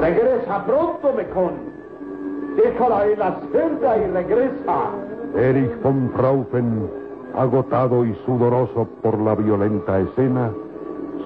Regresa 0.00 0.64
pronto, 0.64 1.12
Mecón. 1.16 1.52
Déjala 2.56 3.06
en 3.06 3.18
la 3.18 3.36
celda 3.52 3.98
y 3.98 4.06
regresa. 4.12 4.76
Erich 5.36 5.82
von 5.82 6.10
Fraufen, 6.14 6.88
agotado 7.36 8.04
y 8.04 8.14
sudoroso 8.26 8.86
por 9.02 9.18
la 9.18 9.34
violenta 9.34 9.98
escena, 10.00 10.50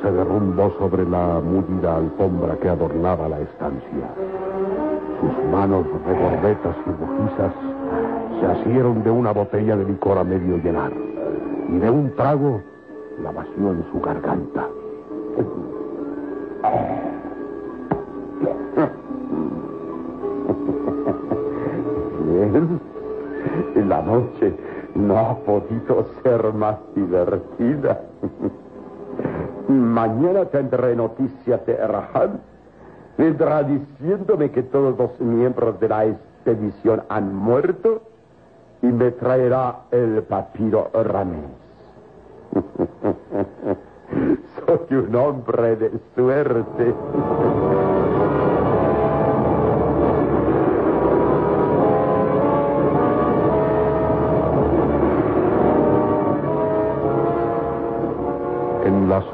se 0.02 0.10
derrumbó 0.10 0.72
sobre 0.78 1.08
la 1.08 1.40
mullida 1.40 1.96
alfombra 1.96 2.56
que 2.56 2.68
adornaba 2.68 3.28
la 3.28 3.40
estancia. 3.40 4.08
Sus 5.20 5.50
manos 5.50 5.86
regordetas 6.06 6.76
y 6.86 6.90
rojizas 6.90 7.52
se 8.40 8.46
asieron 8.46 9.02
de 9.02 9.10
una 9.10 9.32
botella 9.32 9.76
de 9.76 9.84
licor 9.84 10.18
a 10.18 10.24
medio 10.24 10.58
llenar 10.58 10.92
y 11.68 11.78
de 11.78 11.90
un 11.90 12.14
trago 12.16 12.60
la 13.22 13.30
vació 13.30 13.72
en 13.72 13.84
su 13.92 14.00
garganta. 14.00 14.66
La 23.88 24.00
noche 24.00 24.54
no 24.94 25.18
ha 25.18 25.36
podido 25.38 26.06
ser 26.22 26.52
más 26.52 26.76
divertida. 26.94 28.00
Mañana 29.68 30.44
tendré 30.46 30.94
noticias 30.94 31.64
de 31.66 31.74
Erhan. 31.74 32.40
Vendrá 33.16 33.62
diciéndome 33.62 34.50
que 34.50 34.62
todos 34.62 34.98
los 34.98 35.20
miembros 35.20 35.78
de 35.80 35.88
la 35.88 36.06
expedición 36.06 37.02
han 37.08 37.34
muerto 37.34 38.02
y 38.82 38.86
me 38.86 39.10
traerá 39.12 39.80
el 39.90 40.22
papiro 40.24 40.90
Ramés. 40.92 41.44
Soy 44.66 44.98
un 44.98 45.16
hombre 45.16 45.76
de 45.76 45.92
suerte. 46.14 46.94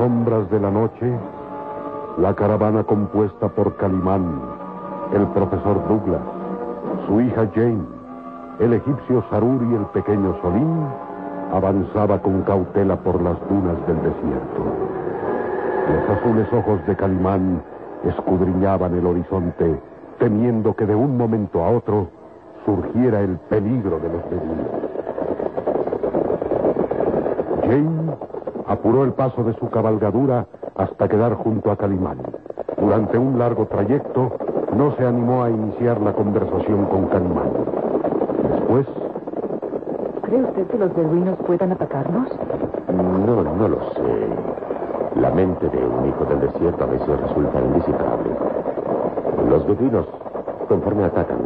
Sombras 0.01 0.51
de 0.51 0.59
la 0.59 0.71
noche, 0.71 1.13
la 2.17 2.35
caravana 2.35 2.83
compuesta 2.85 3.49
por 3.49 3.77
Calimán, 3.77 4.41
el 5.13 5.27
profesor 5.27 5.87
Douglas, 5.89 6.23
su 7.07 7.21
hija 7.21 7.47
Jane, 7.55 7.85
el 8.61 8.73
egipcio 8.73 9.23
Sarur 9.29 9.63
y 9.71 9.75
el 9.75 9.85
pequeño 9.93 10.35
Solín 10.41 10.87
avanzaba 11.53 12.19
con 12.23 12.41
cautela 12.45 12.97
por 12.97 13.21
las 13.21 13.39
dunas 13.51 13.77
del 13.87 13.97
desierto. 13.97 14.63
Los 15.93 16.19
azules 16.19 16.51
ojos 16.51 16.87
de 16.87 16.97
Calimán 16.97 17.63
escudriñaban 18.05 18.97
el 18.97 19.05
horizonte, 19.05 19.79
temiendo 20.19 20.75
que 20.77 20.87
de 20.87 20.95
un 20.95 21.19
momento 21.19 21.63
a 21.63 21.73
otro 21.73 22.09
surgiera 22.65 23.21
el 23.21 23.37
peligro 23.51 23.99
de 23.99 24.09
los 24.09 24.23
beduinos. 24.31 24.67
Jane 27.65 28.40
apuró 28.71 29.03
el 29.03 29.13
paso 29.13 29.43
de 29.43 29.53
su 29.55 29.69
cabalgadura 29.69 30.47
hasta 30.77 31.09
quedar 31.09 31.35
junto 31.35 31.73
a 31.73 31.77
Calimán. 31.77 32.19
Durante 32.79 33.19
un 33.19 33.37
largo 33.37 33.67
trayecto 33.67 34.31
no 34.77 34.95
se 34.95 35.05
animó 35.05 35.43
a 35.43 35.51
iniciar 35.51 36.01
la 36.01 36.13
conversación 36.13 36.87
con 36.87 37.07
Calimán. 37.07 37.51
Después 38.49 38.87
¿Cree 40.23 40.45
usted 40.45 40.67
que 40.69 40.79
los 40.79 40.95
beduinos 40.95 41.37
puedan 41.45 41.73
atacarnos? 41.73 42.29
No, 42.95 43.43
no 43.43 43.69
lo 43.69 43.81
sé. 43.95 44.29
La 45.17 45.31
mente 45.33 45.69
de 45.69 45.85
un 45.85 46.07
hijo 46.07 46.25
del 46.27 46.41
desierto 46.41 46.85
a 46.85 46.87
veces 46.87 47.21
resulta 47.23 47.61
indisciplinable. 47.61 48.31
Los 49.49 49.67
beduinos, 49.67 50.07
conforme 50.69 51.05
atacan 51.05 51.39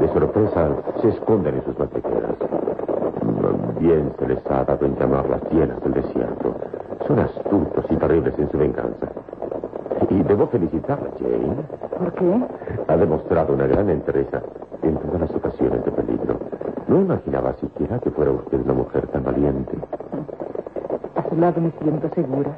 de 0.00 0.08
sorpresa, 0.12 0.68
se 1.02 1.08
esconden 1.08 1.56
en 1.56 1.64
sus 1.64 1.76
madrigueras. 3.38 3.78
Bien 3.78 4.12
se 4.18 4.28
les 4.28 4.50
ha 4.50 4.64
dado 4.64 4.86
en 4.86 4.96
llamar 4.96 5.28
las 5.28 5.42
hienas 5.50 5.80
del 5.82 5.94
desierto. 5.94 6.54
Son 7.06 7.18
astutos 7.18 7.84
y 7.90 7.96
terribles 7.96 8.38
en 8.38 8.50
su 8.50 8.58
venganza. 8.58 9.06
Y 10.10 10.22
debo 10.22 10.46
felicitarla, 10.46 11.10
Jane. 11.18 11.56
¿Por 11.98 12.12
qué? 12.14 12.46
Ha 12.88 12.96
demostrado 12.96 13.54
una 13.54 13.66
gran 13.66 13.90
entereza 13.90 14.42
en 14.82 14.96
todas 14.96 15.20
las 15.20 15.34
ocasiones 15.34 15.84
de 15.84 15.90
peligro. 15.90 16.38
No 16.88 17.00
imaginaba 17.00 17.52
siquiera 17.54 17.98
que 17.98 18.10
fuera 18.10 18.30
usted 18.32 18.60
una 18.60 18.74
mujer 18.74 19.06
tan 19.08 19.24
valiente. 19.24 19.76
A 21.14 21.28
su 21.28 21.36
lado 21.36 21.60
me 21.60 21.70
siento 21.82 22.08
segura. 22.14 22.50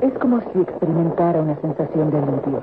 Es 0.00 0.12
como 0.18 0.40
si 0.40 0.60
experimentara 0.60 1.40
una 1.40 1.56
sensación 1.60 2.10
de 2.10 2.18
alivio. 2.18 2.60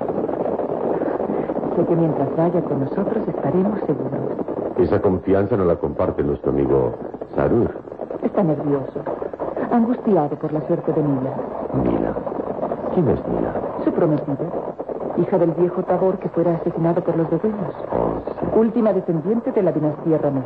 Sé 1.76 1.84
que 1.86 1.96
mientras 1.96 2.36
vaya 2.36 2.60
con 2.62 2.80
nosotros 2.80 3.26
estaremos 3.26 3.80
seguros. 3.80 4.49
Esa 4.80 5.02
confianza 5.02 5.58
no 5.58 5.66
la 5.66 5.76
comparte 5.76 6.22
nuestro 6.22 6.52
amigo 6.52 6.94
Sarur. 7.34 7.70
Está 8.22 8.42
nervioso, 8.42 9.00
angustiado 9.70 10.36
por 10.36 10.52
la 10.54 10.66
suerte 10.66 10.90
de 10.94 11.02
Mila. 11.02 11.30
Mila. 11.84 12.14
¿Quién 12.94 13.08
es 13.08 13.20
Mila? 13.28 13.52
Su 13.84 13.92
prometida, 13.92 14.46
hija 15.18 15.38
del 15.38 15.50
viejo 15.52 15.82
Tabor 15.82 16.18
que 16.18 16.30
fuera 16.30 16.54
asesinado 16.54 17.02
por 17.04 17.14
los 17.14 17.28
beduinos. 17.28 17.74
Oh, 17.92 18.58
Última 18.58 18.94
descendiente 18.94 19.52
de 19.52 19.62
la 19.62 19.70
dinastía 19.70 20.16
Ramés. 20.16 20.44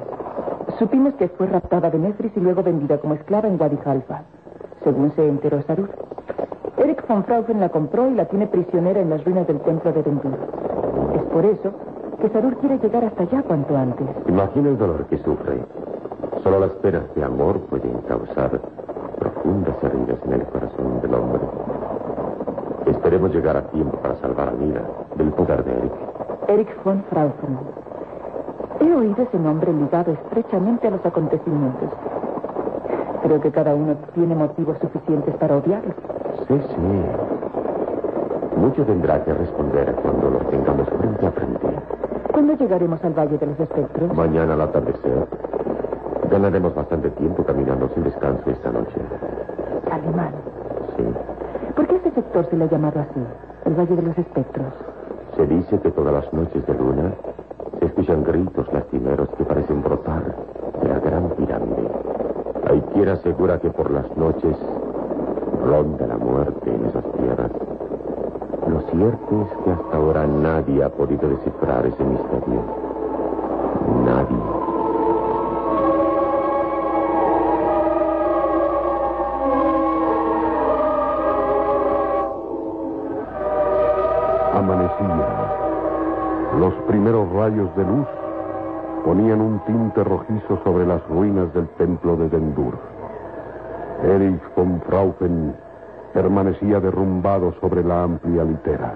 Supimos 0.80 1.14
que 1.14 1.28
fue 1.28 1.46
raptada 1.46 1.88
de 1.90 1.98
Nefris 2.00 2.36
y 2.36 2.40
luego 2.40 2.64
vendida 2.64 2.98
como 2.98 3.14
esclava 3.14 3.46
en 3.46 3.60
Wadi 3.60 3.78
Halfa, 3.84 4.22
según 4.82 5.12
se 5.12 5.28
enteró 5.28 5.62
Sarur. 5.62 5.90
Eric 6.76 7.06
von 7.06 7.22
Fraufen 7.22 7.60
la 7.60 7.68
compró 7.68 8.10
y 8.10 8.14
la 8.14 8.24
tiene 8.24 8.48
prisionera 8.48 9.00
en 9.00 9.10
las 9.10 9.24
ruinas 9.24 9.46
del 9.46 9.60
templo 9.60 9.92
de 9.92 10.02
Dendur. 10.02 10.36
Es 11.14 11.22
por 11.32 11.44
eso 11.44 11.70
que 12.24 12.30
Sarur 12.30 12.56
quiere 12.56 12.78
llegar 12.78 13.04
hasta 13.04 13.24
allá 13.24 13.42
cuanto 13.42 13.76
antes. 13.76 14.06
Imagina 14.26 14.70
el 14.70 14.78
dolor 14.78 15.04
que 15.10 15.18
sufre. 15.18 15.60
Solo 16.42 16.58
las 16.58 16.70
penas 16.76 17.02
de 17.14 17.22
amor 17.22 17.60
pueden 17.68 17.98
causar 18.08 18.62
profundas 19.18 19.76
heridas 19.84 20.18
en 20.24 20.32
el 20.32 20.42
corazón 20.46 21.02
del 21.02 21.12
hombre. 21.12 21.40
Esperemos 22.86 23.30
llegar 23.34 23.58
a 23.58 23.62
tiempo 23.64 23.98
para 23.98 24.14
salvar 24.16 24.48
a 24.48 24.52
Mila 24.52 24.80
del 25.16 25.32
poder 25.32 25.64
de 25.64 25.72
Eric. 25.72 25.92
Eric 26.48 26.82
von 26.82 27.04
Fraufen. 27.10 27.58
He 28.80 28.94
oído 28.94 29.22
ese 29.22 29.38
nombre 29.38 29.70
ligado 29.74 30.12
estrechamente 30.12 30.88
a 30.88 30.92
los 30.92 31.04
acontecimientos. 31.04 31.90
Creo 33.22 33.38
que 33.42 33.50
cada 33.50 33.74
uno 33.74 33.96
tiene 34.14 34.34
motivos 34.34 34.78
suficientes 34.78 35.34
para 35.36 35.58
odiarlo. 35.58 35.92
Sí, 36.48 36.58
sí. 36.68 37.04
Mucho 38.56 38.82
tendrá 38.86 39.22
que 39.22 39.34
responder 39.34 39.94
cuando 39.96 40.30
lo 40.30 40.38
tengamos 40.46 40.88
frente 40.88 41.26
a 41.26 41.30
frente. 41.32 42.03
¿Cuándo 42.34 42.54
llegaremos 42.54 42.98
al 43.04 43.12
Valle 43.14 43.38
de 43.38 43.46
los 43.46 43.60
Espectros? 43.60 44.12
Mañana 44.12 44.54
al 44.54 44.62
atardecer. 44.62 45.28
Ganaremos 46.28 46.74
bastante 46.74 47.08
tiempo 47.10 47.44
caminando 47.44 47.88
sin 47.94 48.02
descanso 48.02 48.50
esta 48.50 48.72
noche. 48.72 48.96
Calimán. 49.88 50.32
Sí. 50.96 51.04
¿Por 51.76 51.86
qué 51.86 51.94
este 51.94 52.10
sector 52.10 52.44
se 52.50 52.56
le 52.56 52.64
ha 52.64 52.66
llamado 52.66 52.98
así? 52.98 53.20
El 53.66 53.74
Valle 53.74 53.94
de 53.94 54.02
los 54.02 54.18
Espectros. 54.18 54.74
Se 55.36 55.46
dice 55.46 55.78
que 55.78 55.92
todas 55.92 56.12
las 56.12 56.32
noches 56.32 56.66
de 56.66 56.74
luna 56.74 57.12
se 57.78 57.86
escuchan 57.86 58.24
gritos 58.24 58.66
lastimeros 58.72 59.28
que 59.38 59.44
parecen 59.44 59.80
brotar 59.84 60.34
de 60.82 60.88
la 60.88 60.98
gran 60.98 61.28
pirámide. 61.36 61.88
Hay 62.68 62.80
quien 62.94 63.10
asegura 63.10 63.60
que 63.60 63.70
por 63.70 63.92
las 63.92 64.10
noches 64.16 64.56
ronda 65.64 66.04
la 66.08 66.18
muerte 66.18 66.68
en 66.68 66.84
esas 66.84 67.04
tierras. 67.12 67.52
Lo 68.62 68.80
cierto 68.90 69.42
es 69.42 69.64
que 69.64 69.70
hasta 69.72 69.96
ahora 69.96 70.26
nadie 70.26 70.82
ha 70.84 70.88
podido 70.88 71.28
descifrar 71.28 71.84
ese 71.86 72.04
misterio. 72.04 72.60
Nadie. 74.04 74.38
Amanecía. 84.54 85.44
Los 86.58 86.74
primeros 86.86 87.30
rayos 87.32 87.74
de 87.76 87.84
luz 87.84 88.06
ponían 89.04 89.40
un 89.40 89.58
tinte 89.66 90.02
rojizo 90.04 90.58
sobre 90.64 90.86
las 90.86 91.06
ruinas 91.08 91.52
del 91.52 91.68
templo 91.70 92.16
de 92.16 92.28
Dendur. 92.28 92.78
Erich 94.04 94.40
von 94.56 94.80
Fraufen 94.82 95.54
permanecía 96.14 96.78
derrumbado 96.78 97.52
sobre 97.60 97.82
la 97.82 98.04
amplia 98.04 98.44
litera. 98.44 98.94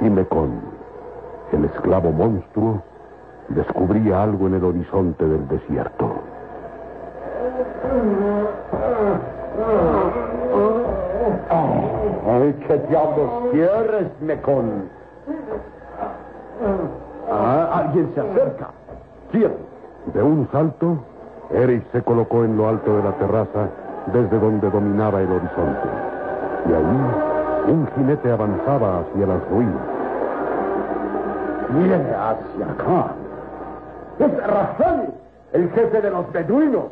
Y 0.00 0.08
Mecón, 0.08 0.60
el 1.52 1.66
esclavo 1.66 2.10
monstruo, 2.10 2.82
descubría 3.48 4.22
algo 4.22 4.46
en 4.46 4.54
el 4.54 4.64
horizonte 4.64 5.24
del 5.24 5.46
desierto. 5.46 6.10
Ay, 12.26 12.54
¿qué 12.66 12.78
diablos 12.88 13.30
quieres, 13.52 14.08
Mecón? 14.22 14.88
Ah, 17.30 17.84
alguien 17.84 18.10
se 18.14 18.20
acerca. 18.20 18.68
¿Quién? 19.30 19.52
De 20.14 20.22
un 20.22 20.48
salto, 20.50 20.98
Erich 21.50 21.84
se 21.92 22.02
colocó 22.02 22.44
en 22.44 22.56
lo 22.56 22.68
alto 22.68 22.96
de 22.96 23.02
la 23.02 23.12
terraza 23.18 23.68
desde 24.06 24.38
donde 24.38 24.70
dominaba 24.70 25.20
el 25.20 25.30
horizonte. 25.30 26.21
Y 26.68 26.72
ahí 26.72 27.72
un 27.72 27.88
jinete 27.94 28.30
avanzaba 28.30 29.00
hacia 29.00 29.26
las 29.26 29.48
ruinas. 29.50 29.82
Viene 31.70 32.14
hacia 32.14 32.66
acá. 32.66 33.12
Es 34.18 34.46
Rafael, 34.46 35.10
el 35.52 35.70
jefe 35.70 36.00
de 36.00 36.10
los 36.10 36.30
beduinos. 36.32 36.84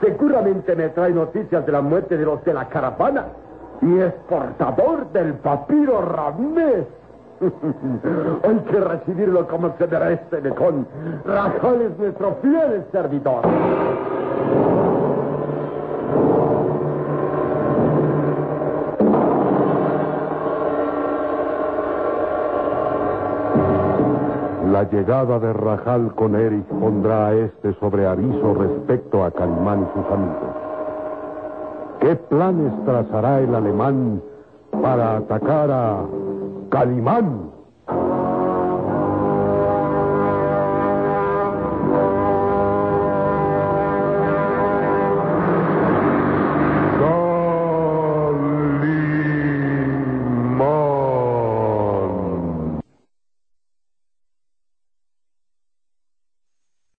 Seguramente 0.00 0.74
me 0.74 0.88
trae 0.88 1.12
noticias 1.12 1.64
de 1.64 1.72
la 1.72 1.80
muerte 1.80 2.16
de 2.16 2.24
los 2.24 2.44
de 2.44 2.54
la 2.54 2.68
caravana 2.68 3.26
y 3.80 3.98
es 3.98 4.12
portador 4.28 5.10
del 5.12 5.34
papiro 5.34 6.00
Ramés. 6.02 6.86
Hay 8.44 8.56
que 8.70 8.80
recibirlo 8.80 9.46
como 9.48 9.72
se 9.76 9.86
merece, 9.86 10.40
Mecón. 10.40 10.86
Rafael 11.24 11.82
es 11.82 11.98
nuestro 11.98 12.36
fiel 12.42 12.84
servidor. 12.92 13.42
La 24.82 24.90
llegada 24.90 25.38
de 25.38 25.52
Rajal 25.52 26.12
con 26.16 26.34
Eric 26.34 26.64
pondrá 26.64 27.28
a 27.28 27.34
este 27.34 27.72
sobre 27.74 28.04
aviso 28.04 28.52
respecto 28.52 29.22
a 29.22 29.30
Calimán 29.30 29.82
y 29.82 29.96
sus 29.96 30.12
amigos. 30.12 30.56
¿Qué 32.00 32.16
planes 32.16 32.72
trazará 32.84 33.38
el 33.38 33.54
alemán 33.54 34.20
para 34.82 35.18
atacar 35.18 35.70
a 35.70 36.00
Calimán? 36.70 37.51